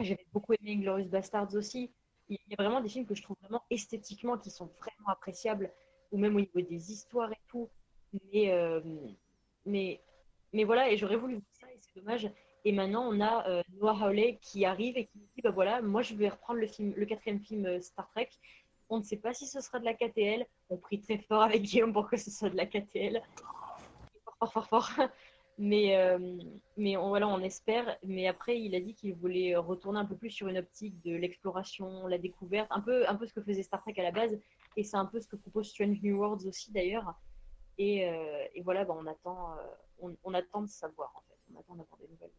j'avais 0.00 0.26
beaucoup 0.30 0.52
aimé 0.52 0.76
Glorious 0.76 1.08
Bastards 1.08 1.54
aussi. 1.54 1.90
Il 2.28 2.38
y 2.50 2.54
a 2.58 2.62
vraiment 2.62 2.82
des 2.82 2.88
films 2.90 3.06
que 3.06 3.14
je 3.14 3.22
trouve 3.22 3.36
vraiment 3.40 3.62
esthétiquement 3.70 4.36
qui 4.36 4.50
sont 4.50 4.66
vraiment 4.78 5.08
appréciables, 5.08 5.72
ou 6.12 6.18
même 6.18 6.36
au 6.36 6.40
niveau 6.40 6.60
des 6.60 6.92
histoires 6.92 7.32
et 7.32 7.40
tout. 7.48 7.70
Mais, 8.12 8.50
euh, 8.52 8.80
mais, 9.66 10.00
mais 10.52 10.64
voilà, 10.64 10.90
et 10.90 10.96
j'aurais 10.96 11.16
voulu 11.16 11.34
voir 11.34 11.44
ça, 11.60 11.66
et 11.72 11.78
c'est 11.80 12.00
dommage. 12.00 12.30
Et 12.64 12.72
maintenant, 12.72 13.08
on 13.08 13.20
a 13.20 13.48
euh, 13.48 13.62
Noah 13.74 13.96
Hawley 14.02 14.38
qui 14.42 14.64
arrive 14.64 14.96
et 14.96 15.06
qui 15.06 15.18
dit 15.18 15.42
bah 15.42 15.52
voilà, 15.52 15.80
moi 15.82 16.02
je 16.02 16.14
vais 16.14 16.28
reprendre 16.28 16.58
le, 16.58 16.66
film, 16.66 16.92
le 16.96 17.06
quatrième 17.06 17.40
film 17.40 17.64
euh, 17.66 17.80
Star 17.80 18.08
Trek. 18.10 18.28
On 18.88 18.98
ne 18.98 19.04
sait 19.04 19.18
pas 19.18 19.32
si 19.34 19.46
ce 19.46 19.60
sera 19.60 19.78
de 19.78 19.84
la 19.84 19.94
KTL. 19.94 20.44
On 20.70 20.76
prie 20.76 21.00
très 21.00 21.18
fort 21.18 21.42
avec 21.42 21.62
Guillaume 21.62 21.92
pour 21.92 22.08
que 22.08 22.16
ce 22.16 22.30
soit 22.30 22.50
de 22.50 22.56
la 22.56 22.66
KTL. 22.66 23.22
Fort, 24.24 24.52
fort, 24.52 24.52
fort, 24.52 24.68
fort. 24.68 24.90
Mais, 25.58 25.96
euh, 25.96 26.18
mais 26.76 26.96
voilà, 26.96 27.26
on 27.28 27.40
espère. 27.40 27.96
Mais 28.04 28.26
après, 28.26 28.60
il 28.60 28.74
a 28.74 28.80
dit 28.80 28.94
qu'il 28.94 29.14
voulait 29.14 29.56
retourner 29.56 29.98
un 29.98 30.04
peu 30.04 30.14
plus 30.14 30.28
sur 30.28 30.48
une 30.48 30.58
optique 30.58 31.00
de 31.02 31.16
l'exploration, 31.16 32.06
la 32.08 32.18
découverte, 32.18 32.66
un 32.70 32.82
peu, 32.82 33.08
un 33.08 33.14
peu 33.14 33.26
ce 33.26 33.32
que 33.32 33.40
faisait 33.40 33.62
Star 33.62 33.80
Trek 33.80 33.94
à 33.96 34.02
la 34.02 34.10
base. 34.10 34.38
Et 34.76 34.84
c'est 34.84 34.98
un 34.98 35.06
peu 35.06 35.18
ce 35.18 35.26
que 35.26 35.36
propose 35.36 35.68
Strange 35.70 36.02
New 36.02 36.18
Worlds 36.18 36.46
aussi, 36.46 36.72
d'ailleurs. 36.72 37.14
Et, 37.78 38.08
euh, 38.08 38.44
et, 38.54 38.62
voilà, 38.62 38.84
bah, 38.84 38.94
on, 38.98 39.06
attend, 39.06 39.52
euh, 40.02 40.08
on, 40.24 40.34
attend 40.34 40.62
de 40.62 40.68
savoir, 40.68 41.12
en 41.14 41.20
fait. 41.28 41.36
On 41.54 41.60
attend 41.60 41.74
d'avoir 41.74 41.98
des 42.00 42.08
nouvelles. 42.08 42.30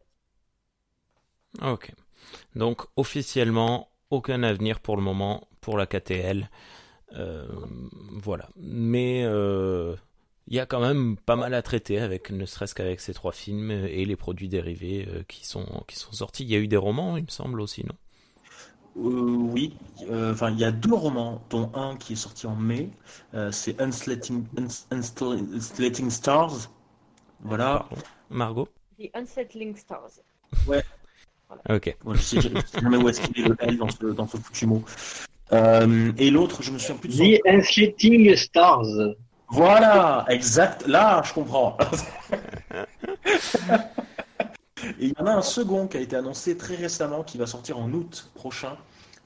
Ok. 1.72 1.92
Donc, 2.56 2.82
officiellement, 2.96 3.90
aucun 4.10 4.42
avenir 4.42 4.80
pour 4.80 4.96
le 4.96 5.02
moment 5.02 5.48
pour 5.60 5.76
la 5.78 5.86
KTL. 5.86 6.50
voilà. 7.12 8.48
Mais 8.56 9.24
il 10.50 10.56
y 10.56 10.60
a 10.60 10.66
quand 10.66 10.80
même 10.80 11.16
pas 11.18 11.36
mal 11.36 11.52
à 11.52 11.60
traiter 11.62 11.98
avec 11.98 12.30
ne 12.30 12.46
serait-ce 12.46 12.74
qu'avec 12.74 13.00
ces 13.00 13.12
trois 13.12 13.32
films 13.32 13.70
et 13.70 14.04
les 14.06 14.16
produits 14.16 14.48
dérivés 14.48 15.06
euh, 15.08 15.22
qui 15.28 15.46
sont 15.46 15.84
qui 15.86 15.96
sont 15.96 16.12
sortis. 16.12 16.44
Il 16.44 16.50
y 16.50 16.54
a 16.54 16.58
eu 16.58 16.68
des 16.68 16.76
romans, 16.78 17.18
il 17.18 17.24
me 17.24 17.30
semble 17.30 17.60
aussi, 17.60 17.84
non? 17.84 17.92
euh, 17.92 18.07
Oui, 18.96 19.76
euh, 20.10 20.32
enfin 20.32 20.50
il 20.50 20.58
y 20.58 20.64
a 20.64 20.72
deux 20.72 20.94
romans, 20.94 21.40
dont 21.50 21.70
un 21.74 21.96
qui 21.96 22.14
est 22.14 22.16
sorti 22.16 22.46
en 22.46 22.56
mai. 22.56 22.90
c'est 23.52 23.80
Unslating, 23.80 24.44
Stars. 26.10 26.70
Voilà. 27.40 27.86
Margot. 28.30 28.68
The 28.98 29.10
Unsettling 29.14 29.76
Stars. 29.76 30.20
Ouais. 30.66 30.82
Ok. 31.68 31.96
je 32.12 32.20
sais 32.20 32.40
jamais 32.82 32.96
où 32.96 33.08
est-ce 33.08 33.20
qu'il 33.20 33.44
est 33.44 33.48
le 33.48 33.56
L 33.60 33.78
dans 33.78 33.88
ce, 33.88 34.06
dans 34.06 34.26
ce 34.26 34.36
foutu 34.36 34.66
mot. 34.66 34.84
et 35.52 36.30
l'autre, 36.30 36.62
je 36.62 36.72
me 36.72 36.78
souviens 36.78 36.96
plus 36.96 37.16
de 37.16 37.36
The 37.36 37.40
Unsettling 37.46 38.34
Stars. 38.36 39.14
Voilà, 39.50 40.26
exact. 40.28 40.86
Là, 40.86 41.22
je 41.24 41.32
comprends. 41.32 41.76
et 45.00 45.06
il 45.06 45.08
y 45.08 45.22
en 45.22 45.26
a 45.26 45.32
un 45.32 45.42
second 45.42 45.86
qui 45.86 45.96
a 45.96 46.00
été 46.00 46.16
annoncé 46.16 46.56
très 46.56 46.74
récemment 46.74 47.22
qui 47.22 47.38
va 47.38 47.46
sortir 47.46 47.78
en 47.78 47.92
août 47.92 48.30
prochain. 48.34 48.76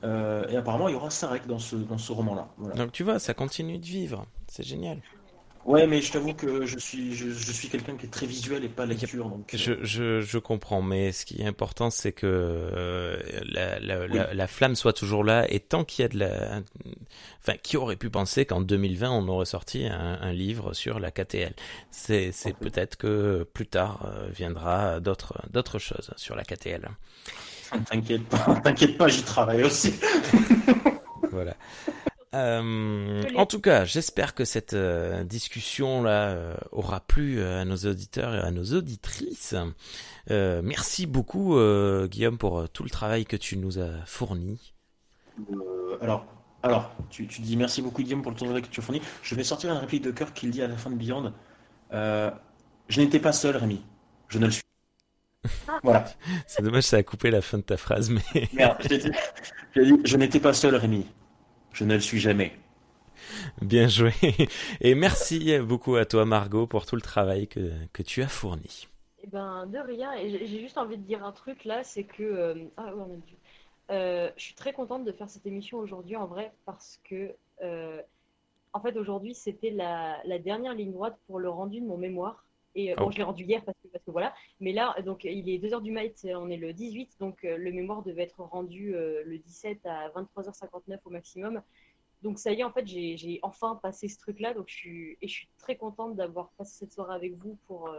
Euh, 0.04 0.49
et 0.49 0.56
apparemment, 0.56 0.88
il 0.88 0.92
y 0.92 0.97
aura 0.97 1.10
Sarek 1.10 1.47
dans 1.47 1.60
ce, 1.60 1.76
dans 1.76 1.99
ce 1.99 2.12
roman-là. 2.12 2.49
Donc 2.74 2.92
tu 2.92 3.04
vois, 3.04 3.18
ça 3.18 3.35
continue 3.35 3.78
de 3.78 3.86
vivre. 3.86 4.26
C'est 4.49 4.65
génial. 4.65 4.99
Ouais, 5.65 5.87
mais 5.87 6.01
je 6.01 6.11
t'avoue 6.11 6.35
que 6.35 6.67
je 6.67 6.78
suis, 6.78 7.15
je, 7.15 7.53
suis 7.53 7.69
quelqu'un 7.69 7.97
qui 7.97 8.07
est 8.07 8.11
très 8.11 8.27
visuel 8.27 8.65
et 8.65 8.69
pas 8.69 8.85
lecture. 8.85 9.28
Donc... 9.28 9.55
Euh. 9.55 9.57
Je, 9.57 9.73
je, 9.85 10.21
je 10.21 10.39
comprends, 10.39 10.83
mais 10.83 11.12
ce 11.12 11.25
qui 11.25 11.41
est 11.41 11.47
important, 11.47 11.91
c'est 11.91 12.12
que 12.12 12.27
euh, 12.27 13.19
la, 13.45 13.78
la, 13.78 14.35
la, 14.35 14.47
flamme 14.49 14.75
soit 14.75 14.93
toujours 14.93 15.23
là. 15.23 15.47
Et 15.49 15.61
tant 15.61 15.85
qu'il 15.85 16.03
y 16.03 16.07
a 16.07 16.09
de 16.09 16.19
la. 16.19 16.61
Enfin, 17.41 17.57
qui 17.62 17.77
aurait 17.77 17.97
pu 17.97 18.11
penser 18.11 18.45
qu'en 18.45 18.61
2020, 18.61 19.11
on 19.11 19.28
aurait 19.28 19.47
sorti 19.47 19.87
un, 19.87 20.19
un 20.21 20.33
livre 20.33 20.73
sur 20.75 20.99
la 20.99 21.11
KTL 21.11 21.55
C'est 21.91 22.33
peut-être 22.61 22.97
que 22.97 23.47
plus 23.53 23.67
tard 23.67 24.07
euh, 24.07 24.28
viendra 24.33 25.01
d'autres 25.01 25.35
d'autres 25.51 25.78
choses 25.78 26.12
sur 26.17 26.35
la 26.35 26.43
KTL. 26.43 26.89
T'inquiète 27.91 28.25
pas, 28.25 28.61
t'inquiète 28.65 28.99
pas, 28.99 29.09
j'y 29.09 29.23
travaille 29.23 29.62
aussi. 29.62 29.95
voilà. 31.31 31.55
Euh, 32.35 33.23
en 33.37 33.47
tout 33.47 33.61
cas, 33.61 33.85
j'espère 33.85 34.35
que 34.35 34.45
cette 34.45 34.73
euh, 34.73 35.23
discussion-là 35.25 36.31
euh, 36.31 36.55
aura 36.71 37.01
plu 37.01 37.43
à 37.43 37.65
nos 37.67 37.77
auditeurs 37.77 38.35
et 38.35 38.39
à 38.39 38.51
nos 38.51 38.65
auditrices. 38.73 39.55
merci 40.29 41.07
beaucoup, 41.07 41.57
Guillaume, 42.07 42.39
pour 42.39 42.69
tout 42.71 42.85
le 42.85 42.91
travail 42.91 43.27
que 43.27 43.37
tu 43.37 43.57
nous 43.57 43.79
as 43.79 44.05
fourni. 44.07 44.73
alors, 46.01 46.27
alors 46.63 46.91
tu, 47.11 47.27
dis 47.27 47.57
merci 47.57 47.83
beaucoup, 47.83 48.03
Guillaume, 48.03 48.23
pour 48.23 48.33
le 48.33 48.37
travail 48.37 48.63
que 48.63 48.69
tu 48.69 48.81
as 48.81 48.83
fourni. 48.83 49.03
Je 49.23 49.35
vais 49.35 49.45
sortir 49.45 49.71
un 49.71 49.79
réplique 49.79 50.03
de 50.03 50.11
cœur 50.11 50.33
qu'il 50.33 50.51
dit 50.51 50.63
à 50.63 50.69
la 50.69 50.77
fin 50.77 50.91
de 50.91 50.97
Beyond. 50.97 51.33
je 51.93 53.01
n'étais 53.01 53.21
pas 53.21 53.33
seul, 53.33 53.57
Rémi. 53.57 53.83
Je 54.29 54.39
ne 54.39 54.47
le 54.47 54.53
suis. 54.53 54.63
Voilà. 55.83 56.05
C'est 56.47 56.63
dommage, 56.63 56.85
ça 56.85 56.99
a 56.99 57.03
coupé 57.03 57.31
la 57.31 57.43
fin 57.43 57.59
de 57.59 57.65
ta 57.65 57.77
phrase, 57.77 58.11
mais. 58.11 58.49
Merde, 58.53 58.77
j'ai 58.89 58.99
dit, 58.99 59.11
dit, 59.77 59.97
je 60.05 60.17
n'étais 60.17 60.39
pas 60.39 60.53
seul, 60.53 60.77
Rémi. 60.77 61.07
Je 61.72 61.85
ne 61.85 61.94
le 61.94 62.01
suis 62.01 62.19
jamais. 62.19 62.53
Bien 63.60 63.88
joué. 63.88 64.12
Et 64.81 64.94
merci 64.94 65.58
beaucoup 65.58 65.97
à 65.97 66.05
toi, 66.05 66.24
Margot, 66.24 66.67
pour 66.67 66.87
tout 66.87 66.97
le 66.97 67.03
travail 67.03 67.49
que, 67.49 67.71
que 67.92 68.03
tu 68.03 68.22
as 68.22 68.28
fourni. 68.28 68.88
Eh 69.22 69.26
ben, 69.28 69.67
de 69.67 69.78
rien. 69.78 70.12
Et 70.15 70.47
j'ai 70.47 70.60
juste 70.60 70.78
envie 70.78 70.99
de 70.99 71.03
dire 71.03 71.24
un 71.24 71.33
truc 71.33 71.65
là, 71.65 71.85
c'est 71.85 72.05
que. 72.05 72.22
Euh, 72.22 72.55
ah, 72.76 72.92
oh, 72.92 72.97
mon 72.97 73.19
Dieu. 73.26 73.37
Euh, 73.90 74.31
je 74.37 74.42
suis 74.42 74.55
très 74.55 74.72
contente 74.72 75.05
de 75.05 75.12
faire 75.12 75.31
cette 75.31 75.47
émission 75.47 75.78
aujourd'hui, 75.78 76.17
en 76.17 76.26
vrai, 76.26 76.53
parce 76.65 77.01
que. 77.05 77.35
Euh, 77.62 78.01
en 78.72 78.81
fait, 78.81 78.97
aujourd'hui, 78.97 79.35
c'était 79.35 79.71
la, 79.71 80.19
la, 80.24 80.38
dernière 80.38 80.74
ligne 80.74 80.92
droite 80.92 81.19
pour 81.26 81.38
le 81.38 81.51
rendu 81.51 81.81
de 81.81 81.87
mon 81.87 81.99
mémoire. 81.99 82.44
Et 82.74 82.94
bon, 82.94 83.10
je 83.10 83.19
l'ai 83.19 83.22
rendu 83.22 83.44
hier 83.44 83.65
parce 83.65 83.76
que, 83.83 83.88
parce 83.88 84.05
que, 84.05 84.10
voilà. 84.10 84.35
Mais 84.60 84.72
là, 84.72 84.94
donc, 85.05 85.24
il 85.24 85.49
est 85.49 85.58
2h 85.58 85.83
du 85.83 85.92
mat, 85.92 86.12
on 86.24 86.49
est 86.51 86.56
le 86.56 86.72
18, 86.72 87.19
donc 87.21 87.42
le 87.42 87.72
mémoire 87.72 88.03
devait 88.03 88.22
être 88.22 88.40
rendu 88.40 88.92
le 88.92 89.38
17 89.38 89.85
à 89.87 90.08
23h59 90.10 90.99
au 91.05 91.10
maximum. 91.10 91.62
Donc 92.22 92.38
ça 92.38 92.53
y 92.53 92.60
est, 92.60 92.65
en 92.65 92.72
fait, 92.72 92.87
j'ai 92.87 93.40
enfin 93.42 93.78
passé 93.83 94.08
ce 94.08 94.19
truc-là. 94.19 94.55
Donc 94.55 94.69
je 94.69 94.74
suis, 94.74 95.19
et 95.21 95.28
je 95.28 95.33
suis 95.33 95.49
très 95.58 95.76
contente 95.76 96.17
d'avoir 96.17 96.51
passé 96.53 96.76
cette 96.81 96.92
soirée 96.92 97.15
avec 97.15 97.35
vous 97.37 97.58
pour, 97.67 97.90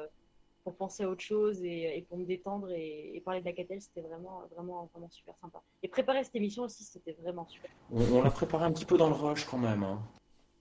pour 0.63 0.75
penser 0.75 1.03
à 1.03 1.09
autre 1.09 1.21
chose 1.21 1.61
et, 1.63 2.05
pour 2.09 2.17
me 2.17 2.25
détendre 2.25 2.71
et, 2.71 3.21
parler 3.25 3.41
de 3.41 3.45
la 3.45 3.53
catelle. 3.53 3.81
C'était 3.81 4.01
vraiment, 4.01 4.43
vraiment, 4.53 4.89
vraiment 4.93 5.09
super 5.09 5.35
sympa. 5.37 5.61
Et 5.81 5.87
préparer 5.87 6.23
cette 6.23 6.35
émission 6.35 6.63
aussi, 6.63 6.83
c'était 6.83 7.13
vraiment 7.13 7.45
super. 7.45 7.69
On, 7.91 8.21
l'a 8.21 8.31
préparé 8.31 8.65
un 8.65 8.71
petit 8.71 8.85
peu 8.85 8.97
dans 8.97 9.09
le 9.09 9.15
rush 9.15 9.45
quand 9.45 9.57
même. 9.57 9.83
Hein 9.83 10.01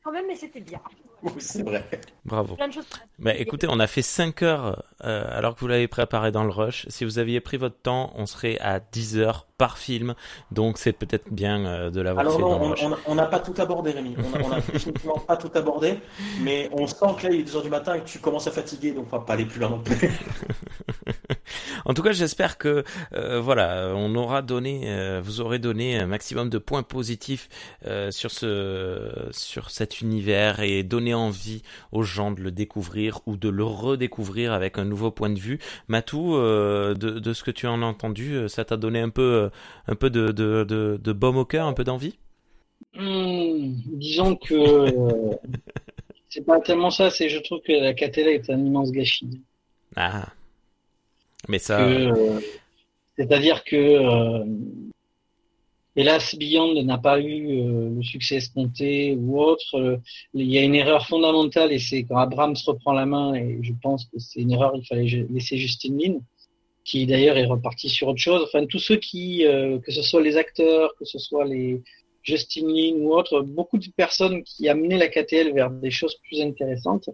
quand 0.02 0.12
même, 0.12 0.26
mais 0.26 0.36
c'était 0.36 0.60
bien. 0.60 0.80
Oui, 1.24 1.30
c'est 1.38 1.62
vrai. 1.62 1.88
Bravo. 2.24 2.56
Bah, 3.20 3.32
écoutez, 3.36 3.68
on 3.70 3.78
a 3.78 3.86
fait 3.86 4.02
5 4.02 4.42
heures 4.42 4.84
euh, 5.04 5.24
alors 5.38 5.54
que 5.54 5.60
vous 5.60 5.68
l'avez 5.68 5.86
préparé 5.86 6.32
dans 6.32 6.42
le 6.42 6.50
rush. 6.50 6.84
Si 6.88 7.04
vous 7.04 7.20
aviez 7.20 7.38
pris 7.40 7.58
votre 7.58 7.78
temps, 7.80 8.12
on 8.16 8.26
serait 8.26 8.58
à 8.58 8.80
10 8.80 9.18
heures 9.18 9.46
par 9.62 9.78
film. 9.78 10.16
Donc 10.50 10.76
c'est 10.76 10.92
peut-être 10.92 11.32
bien 11.32 11.64
euh, 11.64 11.90
de 11.90 12.00
l'avoir 12.00 12.26
fait 12.26 12.42
rush. 12.42 12.84
On 13.06 13.14
n'a 13.14 13.26
pas 13.26 13.38
tout 13.38 13.54
abordé, 13.58 13.92
Rémi. 13.92 14.16
On 14.34 14.48
n'a 14.48 15.20
pas 15.28 15.36
tout 15.36 15.52
abordé. 15.54 16.00
Mais 16.40 16.68
on 16.72 16.88
sent 16.88 17.14
que 17.16 17.28
là, 17.28 17.32
il 17.32 17.40
est 17.40 17.44
2 17.44 17.54
heures 17.54 17.62
du 17.62 17.70
matin 17.70 17.94
et 17.94 18.00
que 18.00 18.08
tu 18.08 18.18
commences 18.18 18.48
à 18.48 18.50
fatiguer. 18.50 18.90
Donc 18.90 19.06
on 19.12 19.18
va 19.18 19.22
pas 19.22 19.34
aller 19.34 19.44
plus 19.44 19.60
loin 19.60 19.70
non 19.70 19.78
plus. 19.78 20.10
en 21.84 21.94
tout 21.94 22.02
cas, 22.02 22.10
j'espère 22.10 22.58
que 22.58 22.82
euh, 23.14 23.40
voilà, 23.40 23.92
on 23.94 24.12
aura 24.16 24.42
donné, 24.42 25.20
vous 25.22 25.40
aurez 25.40 25.60
donné 25.60 25.96
un 25.96 26.06
maximum 26.06 26.50
de 26.50 26.58
points 26.58 26.82
positifs 26.82 27.48
sur 28.10 28.32
ce, 28.32 29.28
sur 29.30 29.70
cette 29.70 30.00
univers 30.00 30.58
et 30.58 30.82
donner 30.82 31.14
envie 31.14 31.62
aux 31.92 32.02
gens 32.02 32.32
de 32.32 32.40
le 32.40 32.50
découvrir 32.50 33.20
ou 33.26 33.36
de 33.36 33.48
le 33.48 33.64
redécouvrir 33.64 34.52
avec 34.52 34.78
un 34.78 34.84
nouveau 34.84 35.12
point 35.12 35.30
de 35.30 35.38
vue. 35.38 35.60
Matou, 35.86 36.34
euh, 36.34 36.94
de, 36.94 37.32
ce 37.32 37.44
que 37.44 37.50
tu 37.50 37.66
en 37.66 37.82
as 37.82 37.86
entendu, 37.86 38.34
euh, 38.34 38.48
ça 38.48 38.64
t'a 38.64 38.76
donné 38.76 39.00
un 39.00 39.08
peu, 39.08 39.22
euh, 39.22 39.48
un 39.86 39.94
peu 39.94 40.10
de, 40.10 40.32
de, 40.32 40.64
de, 41.02 41.12
baume 41.12 41.36
au 41.36 41.44
cœur, 41.44 41.66
un 41.66 41.72
peu 41.72 41.84
d'envie? 41.84 42.18
Hmm, 42.94 43.74
Disons 43.86 44.36
que 44.36 44.86
c'est 46.28 46.44
pas 46.44 46.60
tellement 46.60 46.90
ça, 46.90 47.10
c'est 47.10 47.28
je 47.28 47.38
trouve 47.38 47.60
que 47.60 47.72
la 47.72 47.94
Catella 47.94 48.32
est 48.32 48.50
un 48.50 48.58
immense 48.58 48.90
gâchis. 48.90 49.40
Ah. 49.96 50.28
Mais 51.48 51.58
ça. 51.58 51.86
C'est-à-dire 53.16 53.64
que 53.64 54.44
Hélas, 55.94 56.34
Beyond 56.34 56.82
n'a 56.84 56.96
pas 56.96 57.20
eu 57.20 57.60
euh, 57.60 57.90
le 57.96 58.02
succès 58.02 58.36
escompté 58.36 59.14
ou 59.14 59.38
autre. 59.38 59.78
Euh, 59.78 59.98
il 60.32 60.50
y 60.50 60.56
a 60.56 60.62
une 60.62 60.74
erreur 60.74 61.06
fondamentale 61.06 61.70
et 61.70 61.78
c'est 61.78 62.04
quand 62.04 62.16
Abrams 62.16 62.56
reprend 62.66 62.94
la 62.94 63.04
main 63.04 63.34
et 63.34 63.58
je 63.60 63.74
pense 63.82 64.06
que 64.06 64.18
c'est 64.18 64.40
une 64.40 64.52
erreur. 64.52 64.72
Il 64.74 64.86
fallait 64.86 65.26
laisser 65.28 65.58
Justin 65.58 65.98
Lin, 65.98 66.20
qui 66.84 67.06
d'ailleurs 67.06 67.36
est 67.36 67.44
reparti 67.44 67.88
sur 67.88 68.08
autre 68.08 68.20
chose. 68.20 68.42
Enfin, 68.44 68.66
tous 68.66 68.78
ceux 68.78 68.96
qui, 68.96 69.46
euh, 69.46 69.78
que 69.78 69.92
ce 69.92 70.02
soit 70.02 70.22
les 70.22 70.36
acteurs, 70.36 70.94
que 70.98 71.04
ce 71.04 71.18
soit 71.18 71.44
les 71.44 71.80
Justin 72.22 72.68
Lin 72.68 72.94
ou 72.96 73.14
autres, 73.14 73.40
beaucoup 73.42 73.78
de 73.78 73.88
personnes 73.96 74.42
qui 74.44 74.68
amenaient 74.68 74.98
la 74.98 75.08
KTL 75.08 75.52
vers 75.52 75.70
des 75.70 75.90
choses 75.90 76.16
plus 76.22 76.40
intéressantes, 76.40 77.10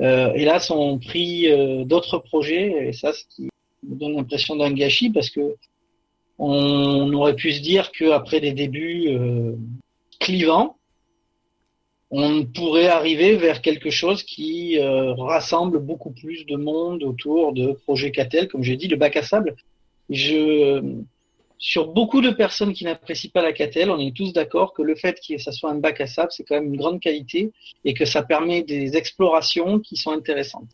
hélas, 0.00 0.70
ont 0.70 0.98
pris 1.00 1.48
d'autres 1.86 2.18
projets 2.18 2.86
et 2.86 2.92
ça, 2.92 3.12
ce 3.12 3.24
qui 3.34 3.48
me 3.82 3.96
donne 3.96 4.14
l'impression 4.14 4.54
d'un 4.54 4.72
gâchis 4.72 5.10
parce 5.10 5.28
que 5.28 5.56
on 6.38 7.12
aurait 7.12 7.34
pu 7.34 7.52
se 7.52 7.60
dire 7.60 7.90
qu'après 7.90 8.40
des 8.40 8.52
débuts 8.52 9.08
euh, 9.08 9.56
clivants, 10.20 10.77
on 12.10 12.44
pourrait 12.46 12.88
arriver 12.88 13.36
vers 13.36 13.60
quelque 13.60 13.90
chose 13.90 14.22
qui 14.22 14.78
euh, 14.78 15.12
rassemble 15.14 15.78
beaucoup 15.78 16.10
plus 16.10 16.46
de 16.46 16.56
monde 16.56 17.02
autour 17.02 17.52
de 17.52 17.72
projets 17.72 18.10
Catel, 18.10 18.48
comme 18.48 18.62
j'ai 18.62 18.76
dit, 18.76 18.88
le 18.88 18.96
bac 18.96 19.16
à 19.16 19.22
sable. 19.22 19.56
Je, 20.08 20.82
sur 21.58 21.88
beaucoup 21.88 22.22
de 22.22 22.30
personnes 22.30 22.72
qui 22.72 22.84
n'apprécient 22.84 23.30
pas 23.32 23.42
la 23.42 23.52
Catel, 23.52 23.90
on 23.90 23.98
est 23.98 24.16
tous 24.16 24.32
d'accord 24.32 24.72
que 24.72 24.82
le 24.82 24.94
fait 24.94 25.20
que 25.26 25.36
ça 25.38 25.52
soit 25.52 25.70
un 25.70 25.78
bac 25.78 26.00
à 26.00 26.06
sable, 26.06 26.30
c'est 26.30 26.44
quand 26.44 26.54
même 26.54 26.72
une 26.72 26.78
grande 26.78 27.00
qualité 27.00 27.52
et 27.84 27.92
que 27.92 28.06
ça 28.06 28.22
permet 28.22 28.62
des 28.62 28.96
explorations 28.96 29.78
qui 29.78 29.96
sont 29.96 30.12
intéressantes. 30.12 30.70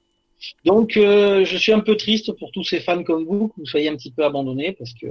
Donc, 0.65 0.97
euh, 0.97 1.45
je 1.45 1.57
suis 1.57 1.73
un 1.73 1.81
peu 1.81 1.97
triste 1.97 2.33
pour 2.33 2.53
tous 2.53 2.65
ces 2.65 2.81
fans 2.81 3.03
comme 3.03 3.25
vous 3.25 3.49
que 3.49 3.55
vous 3.57 3.67
soyez 3.67 3.89
un 3.89 3.97
petit 3.97 4.11
peu 4.11 4.25
abandonnés 4.25 4.73
parce 4.73 4.93
que 4.93 5.07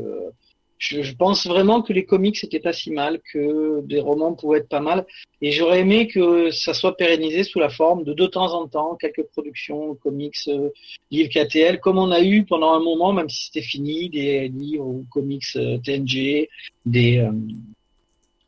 je, 0.83 1.13
pense 1.13 1.47
vraiment 1.47 1.81
que 1.81 1.93
les 1.93 2.05
comics 2.05 2.35
c'était 2.35 2.59
pas 2.59 2.73
si 2.73 2.91
mal, 2.91 3.21
que 3.31 3.81
des 3.85 3.99
romans 3.99 4.33
pouvaient 4.33 4.59
être 4.59 4.69
pas 4.69 4.81
mal, 4.81 5.05
et 5.41 5.51
j'aurais 5.51 5.79
aimé 5.81 6.07
que 6.07 6.51
ça 6.51 6.73
soit 6.73 6.97
pérennisé 6.97 7.43
sous 7.43 7.59
la 7.59 7.69
forme 7.69 8.03
de 8.03 8.13
de 8.13 8.25
temps 8.27 8.53
en 8.53 8.67
temps 8.67 8.95
quelques 8.95 9.23
productions 9.31 9.95
comics, 9.95 10.35
euh, 10.47 10.69
livres 11.11 11.29
KTL, 11.29 11.79
comme 11.79 11.97
on 11.97 12.11
a 12.11 12.21
eu 12.21 12.45
pendant 12.45 12.73
un 12.73 12.79
moment, 12.79 13.13
même 13.13 13.29
si 13.29 13.45
c'était 13.45 13.61
fini, 13.61 14.09
des 14.09 14.49
livres 14.49 14.85
ou 14.85 15.05
comics 15.09 15.43
euh, 15.55 15.77
TNG, 15.79 16.49
des 16.85 17.19
euh, 17.19 17.31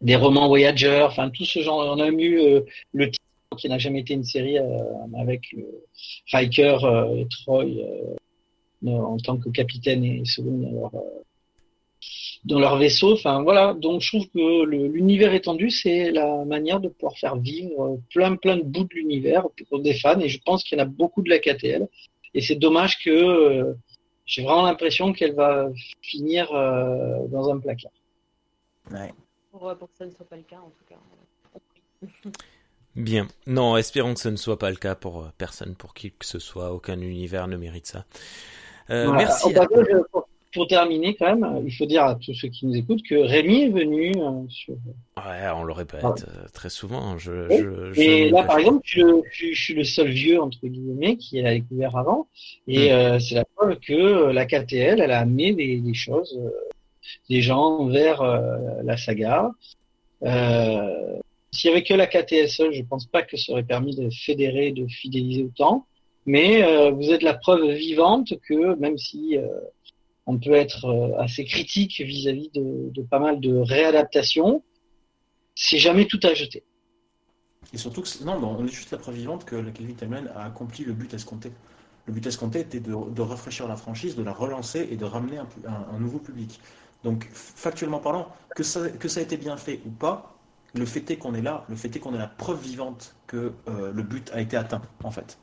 des 0.02 0.16
romans 0.18 0.48
Voyager, 0.48 1.04
enfin 1.08 1.30
tout 1.30 1.46
ce 1.46 1.60
genre. 1.62 1.80
On 1.98 2.00
a 2.00 2.10
eu 2.10 2.62
le 2.92 3.06
titre 3.10 3.58
qui 3.58 3.70
n'a 3.70 3.78
jamais 3.78 4.02
été 4.02 4.14
une 4.14 4.26
série 4.26 4.58
avec 5.18 5.56
Riker 6.32 6.78
et 7.18 7.26
Troy 7.30 7.66
en 8.86 9.18
tant 9.18 9.38
que 9.38 9.50
capitaine 9.50 10.04
et 10.04 10.24
second 10.26 10.92
dans 12.46 12.60
leur 12.60 12.78
vaisseau. 12.78 13.14
Enfin 13.14 13.42
voilà, 13.42 13.74
donc 13.74 14.02
je 14.02 14.10
trouve 14.10 14.30
que 14.30 14.64
l'univers 14.66 15.34
étendu, 15.34 15.70
c'est 15.70 16.12
la 16.12 16.46
manière 16.46 16.80
de 16.80 16.90
pouvoir 16.90 17.18
faire 17.18 17.36
vivre 17.36 18.00
plein 18.14 18.36
plein 18.36 18.58
de 18.58 18.64
bouts 18.64 18.86
de 18.86 18.96
l'univers 18.96 19.48
pour 19.70 19.80
des 19.80 19.94
fans. 19.94 20.20
Et 20.20 20.30
je 20.30 20.40
pense 20.44 20.64
qu'il 20.64 20.78
y 20.78 20.82
en 20.82 20.84
a 20.84 20.88
beaucoup 20.88 21.22
de 21.22 21.30
la 21.30 21.40
KTL. 21.40 21.88
Et 22.34 22.42
c'est 22.42 22.56
dommage 22.56 23.00
que 23.04 23.10
euh, 23.10 23.74
j'ai 24.26 24.44
vraiment 24.44 24.64
l'impression 24.64 25.14
qu'elle 25.14 25.34
va 25.34 25.70
finir 26.02 26.52
euh, 26.54 27.28
dans 27.28 27.50
un 27.50 27.60
placard. 27.60 27.92
Ouais. 28.92 29.14
Pour, 29.52 29.72
que 29.78 29.98
ça 29.98 30.06
ne 30.06 30.12
soit 30.12 30.28
pas 30.28 30.36
le 30.36 30.44
cas, 30.44 30.58
en 30.58 30.70
tout 30.70 30.86
cas. 30.88 32.10
Bien. 32.96 33.28
Non, 33.48 33.78
espérons 33.78 34.14
que 34.14 34.20
ce 34.20 34.30
ne 34.30 34.36
soit 34.36 34.60
pas 34.60 34.70
le 34.70 34.76
cas 34.76 34.96
pour 34.96 35.24
euh, 35.24 35.30
personne, 35.38 35.76
pour 35.76 35.94
qui 35.94 36.12
que 36.12 36.26
ce 36.26 36.40
soit. 36.40 36.74
Aucun 36.74 37.00
univers 37.00 37.48
ne 37.48 37.56
mérite 37.56 37.88
ça. 37.88 38.06
Merci. 38.90 39.54
Oh, 39.56 40.06
pour 40.12 40.25
terminer, 40.64 41.16
quand 41.16 41.36
même, 41.36 41.64
il 41.66 41.74
faut 41.74 41.86
dire 41.86 42.06
à 42.06 42.16
tous 42.16 42.34
ceux 42.34 42.48
qui 42.48 42.66
nous 42.66 42.76
écoutent 42.78 43.04
que 43.04 43.16
Rémi 43.16 43.64
est 43.64 43.70
venu 43.70 44.14
euh, 44.16 44.48
sur. 44.48 44.76
Ouais, 45.18 45.50
on 45.54 45.64
le 45.64 45.74
répète 45.74 46.00
ah 46.04 46.14
euh, 46.18 46.46
très 46.54 46.70
souvent. 46.70 47.18
Je, 47.18 47.94
et 48.00 48.30
là, 48.30 48.44
par 48.44 48.60
exemple, 48.60 48.80
je, 48.86 49.22
suis 49.54 49.74
le 49.74 49.84
seul 49.84 50.08
vieux, 50.08 50.42
entre 50.42 50.66
guillemets, 50.66 51.18
qui 51.18 51.42
l'a 51.42 51.54
découvert 51.54 51.98
avant. 51.98 52.28
Et 52.68 52.88
hmm. 52.90 52.94
euh, 52.94 53.20
c'est 53.20 53.36
la 53.36 53.44
preuve 53.44 53.78
que 53.80 54.32
la 54.32 54.46
KTL, 54.46 55.02
elle 55.02 55.12
a 55.12 55.20
amené 55.20 55.54
des, 55.54 55.94
choses, 55.94 56.40
des 57.30 57.42
gens 57.42 57.88
vers 57.88 58.24
la 58.84 58.96
saga. 58.96 59.52
S'il 60.22 61.70
y 61.70 61.74
avait 61.74 61.84
que 61.84 61.94
la 61.94 62.08
KTL 62.08 62.48
seule, 62.48 62.74
je 62.74 62.84
pense 62.84 63.06
pas 63.08 63.24
que 63.24 63.36
ça 63.36 63.52
aurait 63.52 63.64
permis 63.64 63.96
de 63.96 64.10
fédérer, 64.10 64.72
de 64.72 64.88
fidéliser 64.88 65.44
autant. 65.44 65.86
Mais 66.26 66.64
vous 66.92 67.12
êtes 67.12 67.24
la 67.24 67.34
preuve 67.34 67.72
vivante 67.72 68.34
que 68.48 68.76
même 68.76 68.98
si 68.98 69.38
on 70.26 70.38
peut 70.38 70.54
être 70.54 70.86
euh, 70.86 71.20
assez 71.20 71.46
critique 71.46 72.00
vis-à-vis 72.00 72.50
de, 72.54 73.02
pas 73.04 73.20
mal 73.20 73.40
de 73.40 73.56
réadaptations. 73.56 74.64
C'est 75.56 75.78
jamais 75.78 76.06
tout 76.06 76.20
à 76.24 76.34
jeter. 76.34 76.64
Et 77.74 77.78
surtout 77.78 78.02
que 78.02 78.24
non, 78.24 78.38
on 78.44 78.66
est 78.66 78.72
juste 78.72 78.92
la 78.92 78.98
preuve 78.98 79.16
vivante 79.16 79.46
que 79.46 79.56
la 79.56 79.72
Kelvin 79.72 79.94
Timeline 79.94 80.30
a 80.36 80.46
accompli 80.46 80.84
le 80.84 80.94
but 80.94 81.14
escompté. 81.14 81.52
Le 82.06 82.14
but 82.14 82.26
escompté 82.26 82.60
était 82.60 82.80
de, 82.80 83.22
rafraîchir 83.22 83.68
la 83.68 83.76
franchise, 83.76 84.16
de 84.16 84.24
la 84.24 84.34
relancer 84.34 84.88
et 84.92 84.96
de 84.96 85.06
ramener 85.06 85.38
un, 85.38 86.00
nouveau 86.00 86.20
public. 86.20 86.60
Donc, 87.04 87.28
factuellement 87.34 88.00
parlant, 88.00 88.28
que 88.56 88.64
ça, 88.64 88.90
que 88.90 89.08
ça 89.08 89.20
a 89.20 89.24
été 89.24 89.38
bien 89.38 89.58
fait 89.58 89.82
ou 89.86 89.90
pas, 89.90 90.36
le 90.76 90.86
fait 90.86 91.10
est 91.10 91.18
qu'on 91.18 91.34
est 91.34 91.42
là, 91.42 91.66
le 91.70 91.76
fait 91.76 91.96
est 91.96 92.00
qu'on 92.00 92.14
est 92.14 92.20
la 92.20 92.28
preuve 92.28 92.62
vivante 92.62 93.16
que 93.28 93.54
euh, 93.68 93.92
le 93.92 94.04
but 94.04 94.30
a 94.34 94.42
été 94.42 94.56
atteint, 94.56 94.82
en 95.04 95.12
fait. 95.12 95.40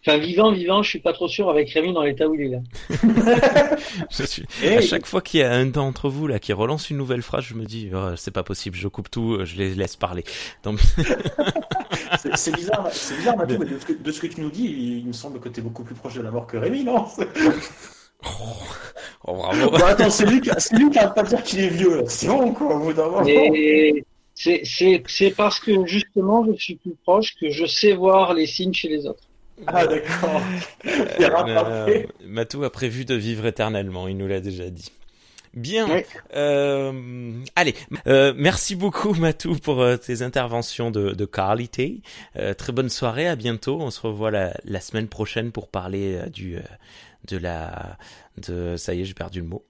Enfin, 0.00 0.18
vivant, 0.18 0.52
vivant, 0.52 0.82
je 0.82 0.90
suis 0.90 0.98
pas 0.98 1.12
trop 1.12 1.28
sûr 1.28 1.50
avec 1.50 1.70
Rémi 1.70 1.92
dans 1.92 2.02
l'état 2.02 2.28
où 2.28 2.34
il 2.34 2.42
est 2.42 2.48
là. 2.48 2.60
je 4.10 4.24
suis... 4.24 4.44
À 4.64 4.80
chaque 4.80 5.06
fois 5.06 5.20
qu'il 5.20 5.40
y 5.40 5.42
a 5.42 5.52
un 5.52 5.66
d'entre 5.66 6.08
vous 6.08 6.26
là 6.26 6.38
qui 6.38 6.52
relance 6.52 6.90
une 6.90 6.96
nouvelle 6.96 7.22
phrase, 7.22 7.44
je 7.44 7.54
me 7.54 7.64
dis, 7.64 7.90
oh, 7.94 8.16
c'est 8.16 8.30
pas 8.30 8.42
possible, 8.42 8.76
je 8.76 8.88
coupe 8.88 9.10
tout, 9.10 9.44
je 9.44 9.56
les 9.56 9.74
laisse 9.74 9.96
parler. 9.96 10.24
Donc... 10.62 10.80
c'est 12.34 12.54
bizarre, 12.54 12.88
c'est 12.92 13.16
bizarre, 13.16 13.36
Mathieu, 13.36 13.58
mais 13.58 13.66
de, 13.66 14.12
ce 14.12 14.20
que 14.20 14.26
tu 14.26 14.40
nous 14.40 14.50
dis, 14.50 15.00
il 15.00 15.06
me 15.06 15.12
semble 15.12 15.40
que 15.40 15.48
tu 15.48 15.60
es 15.60 15.62
beaucoup 15.62 15.84
plus 15.84 15.94
proche 15.94 16.14
de 16.14 16.22
la 16.22 16.30
mort 16.30 16.46
que 16.46 16.56
Rémi, 16.56 16.84
non? 16.84 17.06
Oh, 18.24 18.28
oh, 19.26 19.34
bravo. 19.34 19.70
Bon, 19.70 19.84
attends, 19.84 20.10
c'est 20.10 20.26
lui, 20.26 20.40
qui 20.40 20.50
a 20.98 21.08
pas 21.08 21.22
dire 21.22 21.42
qu'il 21.42 21.60
est 21.60 21.68
vieux, 21.68 22.04
c'est 22.06 22.28
bon, 22.28 22.52
quoi, 22.52 22.76
au 22.76 22.80
bout 22.80 22.92
d'un 22.92 23.08
moment. 23.08 23.24
C'est 24.34 25.30
parce 25.36 25.60
que 25.60 25.86
justement, 25.86 26.44
je 26.46 26.52
suis 26.58 26.76
plus 26.76 26.94
proche 27.02 27.34
que 27.40 27.50
je 27.50 27.66
sais 27.66 27.94
voir 27.94 28.34
les 28.34 28.46
signes 28.46 28.74
chez 28.74 28.88
les 28.88 29.06
autres. 29.06 29.24
Ah 29.66 29.86
d'accord. 29.86 30.42
Euh, 31.20 32.02
Matou 32.24 32.64
a 32.64 32.70
prévu 32.70 33.04
de 33.04 33.14
vivre 33.14 33.46
éternellement, 33.46 34.08
il 34.08 34.16
nous 34.16 34.26
l'a 34.26 34.40
déjà 34.40 34.68
dit. 34.70 34.90
Bien. 35.54 35.88
Euh, 36.34 37.32
allez, 37.54 37.74
euh, 38.06 38.34
merci 38.36 38.76
beaucoup 38.76 39.14
Matou 39.14 39.56
pour 39.56 39.84
tes 39.98 40.22
interventions 40.22 40.90
de, 40.90 41.12
de 41.12 41.24
qualité. 41.24 42.02
très 42.58 42.72
bonne 42.72 42.88
soirée, 42.90 43.26
à 43.26 43.36
bientôt. 43.36 43.78
On 43.80 43.90
se 43.90 44.00
revoit 44.00 44.30
la, 44.30 44.54
la 44.64 44.80
semaine 44.80 45.08
prochaine 45.08 45.52
pour 45.52 45.68
parler 45.68 46.18
du 46.30 46.58
de 47.28 47.38
la 47.38 47.96
de 48.36 48.76
ça 48.76 48.94
y 48.94 49.00
est, 49.00 49.04
j'ai 49.04 49.14
perdu 49.14 49.40
le 49.40 49.46
mot. 49.46 49.64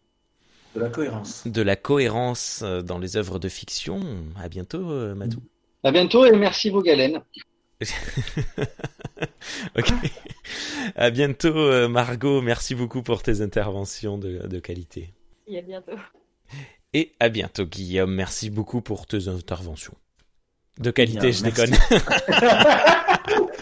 De 0.75 0.81
la 0.81 0.89
cohérence. 0.89 1.47
De 1.47 1.63
la 1.63 1.77
cohérence 1.77 2.63
dans 2.63 2.99
les 2.99 3.17
œuvres 3.17 3.39
de 3.39 3.49
fiction. 3.49 4.01
À 4.43 4.49
bientôt 4.49 5.15
Matou. 5.15 5.41
À 5.85 5.93
bientôt 5.93 6.25
et 6.25 6.33
merci 6.33 6.71
vos 6.71 6.83
galènes. 6.83 7.23
ok. 9.79 9.93
À 10.95 11.11
bientôt, 11.11 11.57
euh, 11.57 11.89
Margot. 11.89 12.41
Merci 12.41 12.75
beaucoup 12.75 13.03
pour 13.03 13.23
tes 13.23 13.43
interventions 13.43 14.19
de, 14.19 14.59
qualité. 14.59 15.13
Et 15.47 15.59
à 15.59 15.63
bientôt. 15.63 15.93
Et 16.95 17.13
à 17.21 17.29
bientôt, 17.29 17.67
Guillaume. 17.67 18.15
Merci 18.15 18.51
beaucoup 18.51 18.81
pour 18.81 19.07
tes 19.07 19.29
interventions. 19.29 19.95
De 20.79 20.91
qualité, 20.91 21.33
je 21.33 21.43
déconne. 21.43 21.75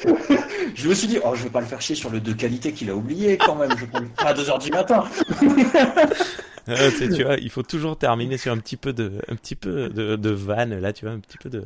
je 0.75 0.89
me 0.89 0.95
suis 0.95 1.09
dit, 1.09 1.19
oh, 1.25 1.35
je 1.35 1.45
vais 1.45 1.51
pas 1.51 1.61
le 1.61 1.67
faire 1.67 1.81
chier 1.81 1.97
sur 1.97 2.11
le 2.11 2.21
de 2.21 2.33
qualité 2.33 2.73
qu'il 2.73 2.91
a 2.91 2.95
oublié 2.95 3.37
quand 3.39 3.57
même. 3.57 3.77
Je 3.77 3.87
pas 3.87 4.29
à 4.31 4.35
2h 4.35 4.63
du 4.63 4.71
matin. 4.71 5.05
Ah, 6.69 6.89
tu 6.99 7.23
vois, 7.23 7.37
il 7.37 7.51
faut 7.51 7.63
toujours 7.63 7.99
terminer 7.99 8.39
sur 8.39 8.53
un 8.53 8.57
petit 8.57 8.77
peu 8.77 8.95
de, 8.95 9.13
un 9.29 9.37
petit 9.37 9.55
peu 9.55 9.91
de, 9.91 10.17
de 10.17 10.31
vanne, 10.31 10.81
là, 10.81 10.95
tu 10.95 11.05
vois, 11.05 11.15
un 11.15 11.21
petit 11.21 11.37
peu 11.37 11.51
de 11.51 11.63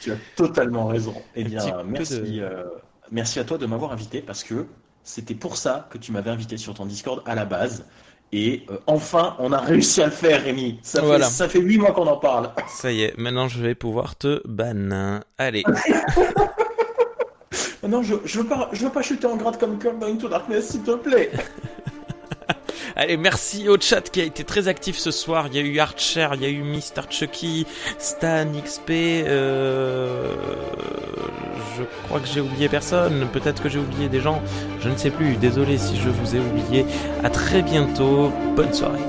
Tu 0.00 0.10
as, 0.10 0.16
totalement 0.34 0.86
raison. 0.86 1.14
Eh 1.36 1.44
bien, 1.44 1.84
merci, 1.84 2.40
euh, 2.40 2.64
merci 3.12 3.38
à 3.38 3.44
toi 3.44 3.58
de 3.58 3.66
m'avoir 3.66 3.92
invité 3.92 4.20
parce 4.20 4.42
que 4.42 4.66
c'était 5.04 5.34
pour 5.34 5.56
ça 5.56 5.86
que 5.90 5.98
tu 5.98 6.10
m'avais 6.10 6.30
invité 6.30 6.56
sur 6.56 6.74
ton 6.74 6.86
Discord 6.86 7.22
à 7.26 7.36
la 7.36 7.44
base. 7.44 7.84
Et 8.32 8.64
euh, 8.70 8.78
enfin, 8.88 9.36
on 9.38 9.52
a 9.52 9.58
réussi 9.58 10.02
à 10.02 10.06
le 10.06 10.12
faire, 10.12 10.42
Rémi. 10.42 10.80
Ça 10.82 11.00
fait, 11.00 11.22
ça 11.22 11.48
fait 11.48 11.60
8 11.60 11.78
mois 11.78 11.92
qu'on 11.92 12.08
en 12.08 12.16
parle. 12.16 12.50
Ça 12.68 12.90
y 12.90 13.02
est, 13.02 13.16
maintenant 13.16 13.46
je 13.46 13.62
vais 13.62 13.76
pouvoir 13.76 14.16
te 14.16 14.42
ban. 14.48 15.20
Allez. 15.38 15.62
non, 17.88 18.02
je, 18.02 18.14
je 18.24 18.40
veux 18.40 18.48
pas, 18.48 18.68
je 18.72 18.84
veux 18.84 18.90
pas 18.90 19.02
chuter 19.02 19.28
en 19.28 19.36
grade 19.36 19.58
comme 19.58 19.78
Curl 19.78 20.02
Into 20.02 20.28
Darkness, 20.28 20.70
s'il 20.70 20.82
te 20.82 20.96
plaît. 20.96 21.30
Allez, 22.96 23.16
merci 23.16 23.68
au 23.68 23.76
chat 23.80 24.02
qui 24.02 24.20
a 24.20 24.24
été 24.24 24.44
très 24.44 24.68
actif 24.68 24.96
ce 24.96 25.10
soir. 25.10 25.48
Il 25.48 25.56
y 25.56 25.58
a 25.58 25.62
eu 25.62 25.78
Archer, 25.80 26.28
il 26.34 26.42
y 26.42 26.44
a 26.44 26.48
eu 26.48 26.62
Mr. 26.62 27.10
Chucky, 27.10 27.66
Stan, 27.98 28.46
XP. 28.64 28.90
Euh... 28.90 30.32
Je 31.76 31.82
crois 32.04 32.20
que 32.20 32.28
j'ai 32.32 32.40
oublié 32.40 32.68
personne. 32.68 33.26
Peut-être 33.32 33.60
que 33.62 33.68
j'ai 33.68 33.80
oublié 33.80 34.08
des 34.08 34.20
gens. 34.20 34.40
Je 34.80 34.88
ne 34.88 34.96
sais 34.96 35.10
plus. 35.10 35.34
Désolé 35.34 35.76
si 35.76 35.96
je 35.96 36.08
vous 36.08 36.36
ai 36.36 36.38
oublié. 36.38 36.86
À 37.24 37.30
très 37.30 37.62
bientôt. 37.62 38.32
Bonne 38.54 38.72
soirée. 38.72 39.00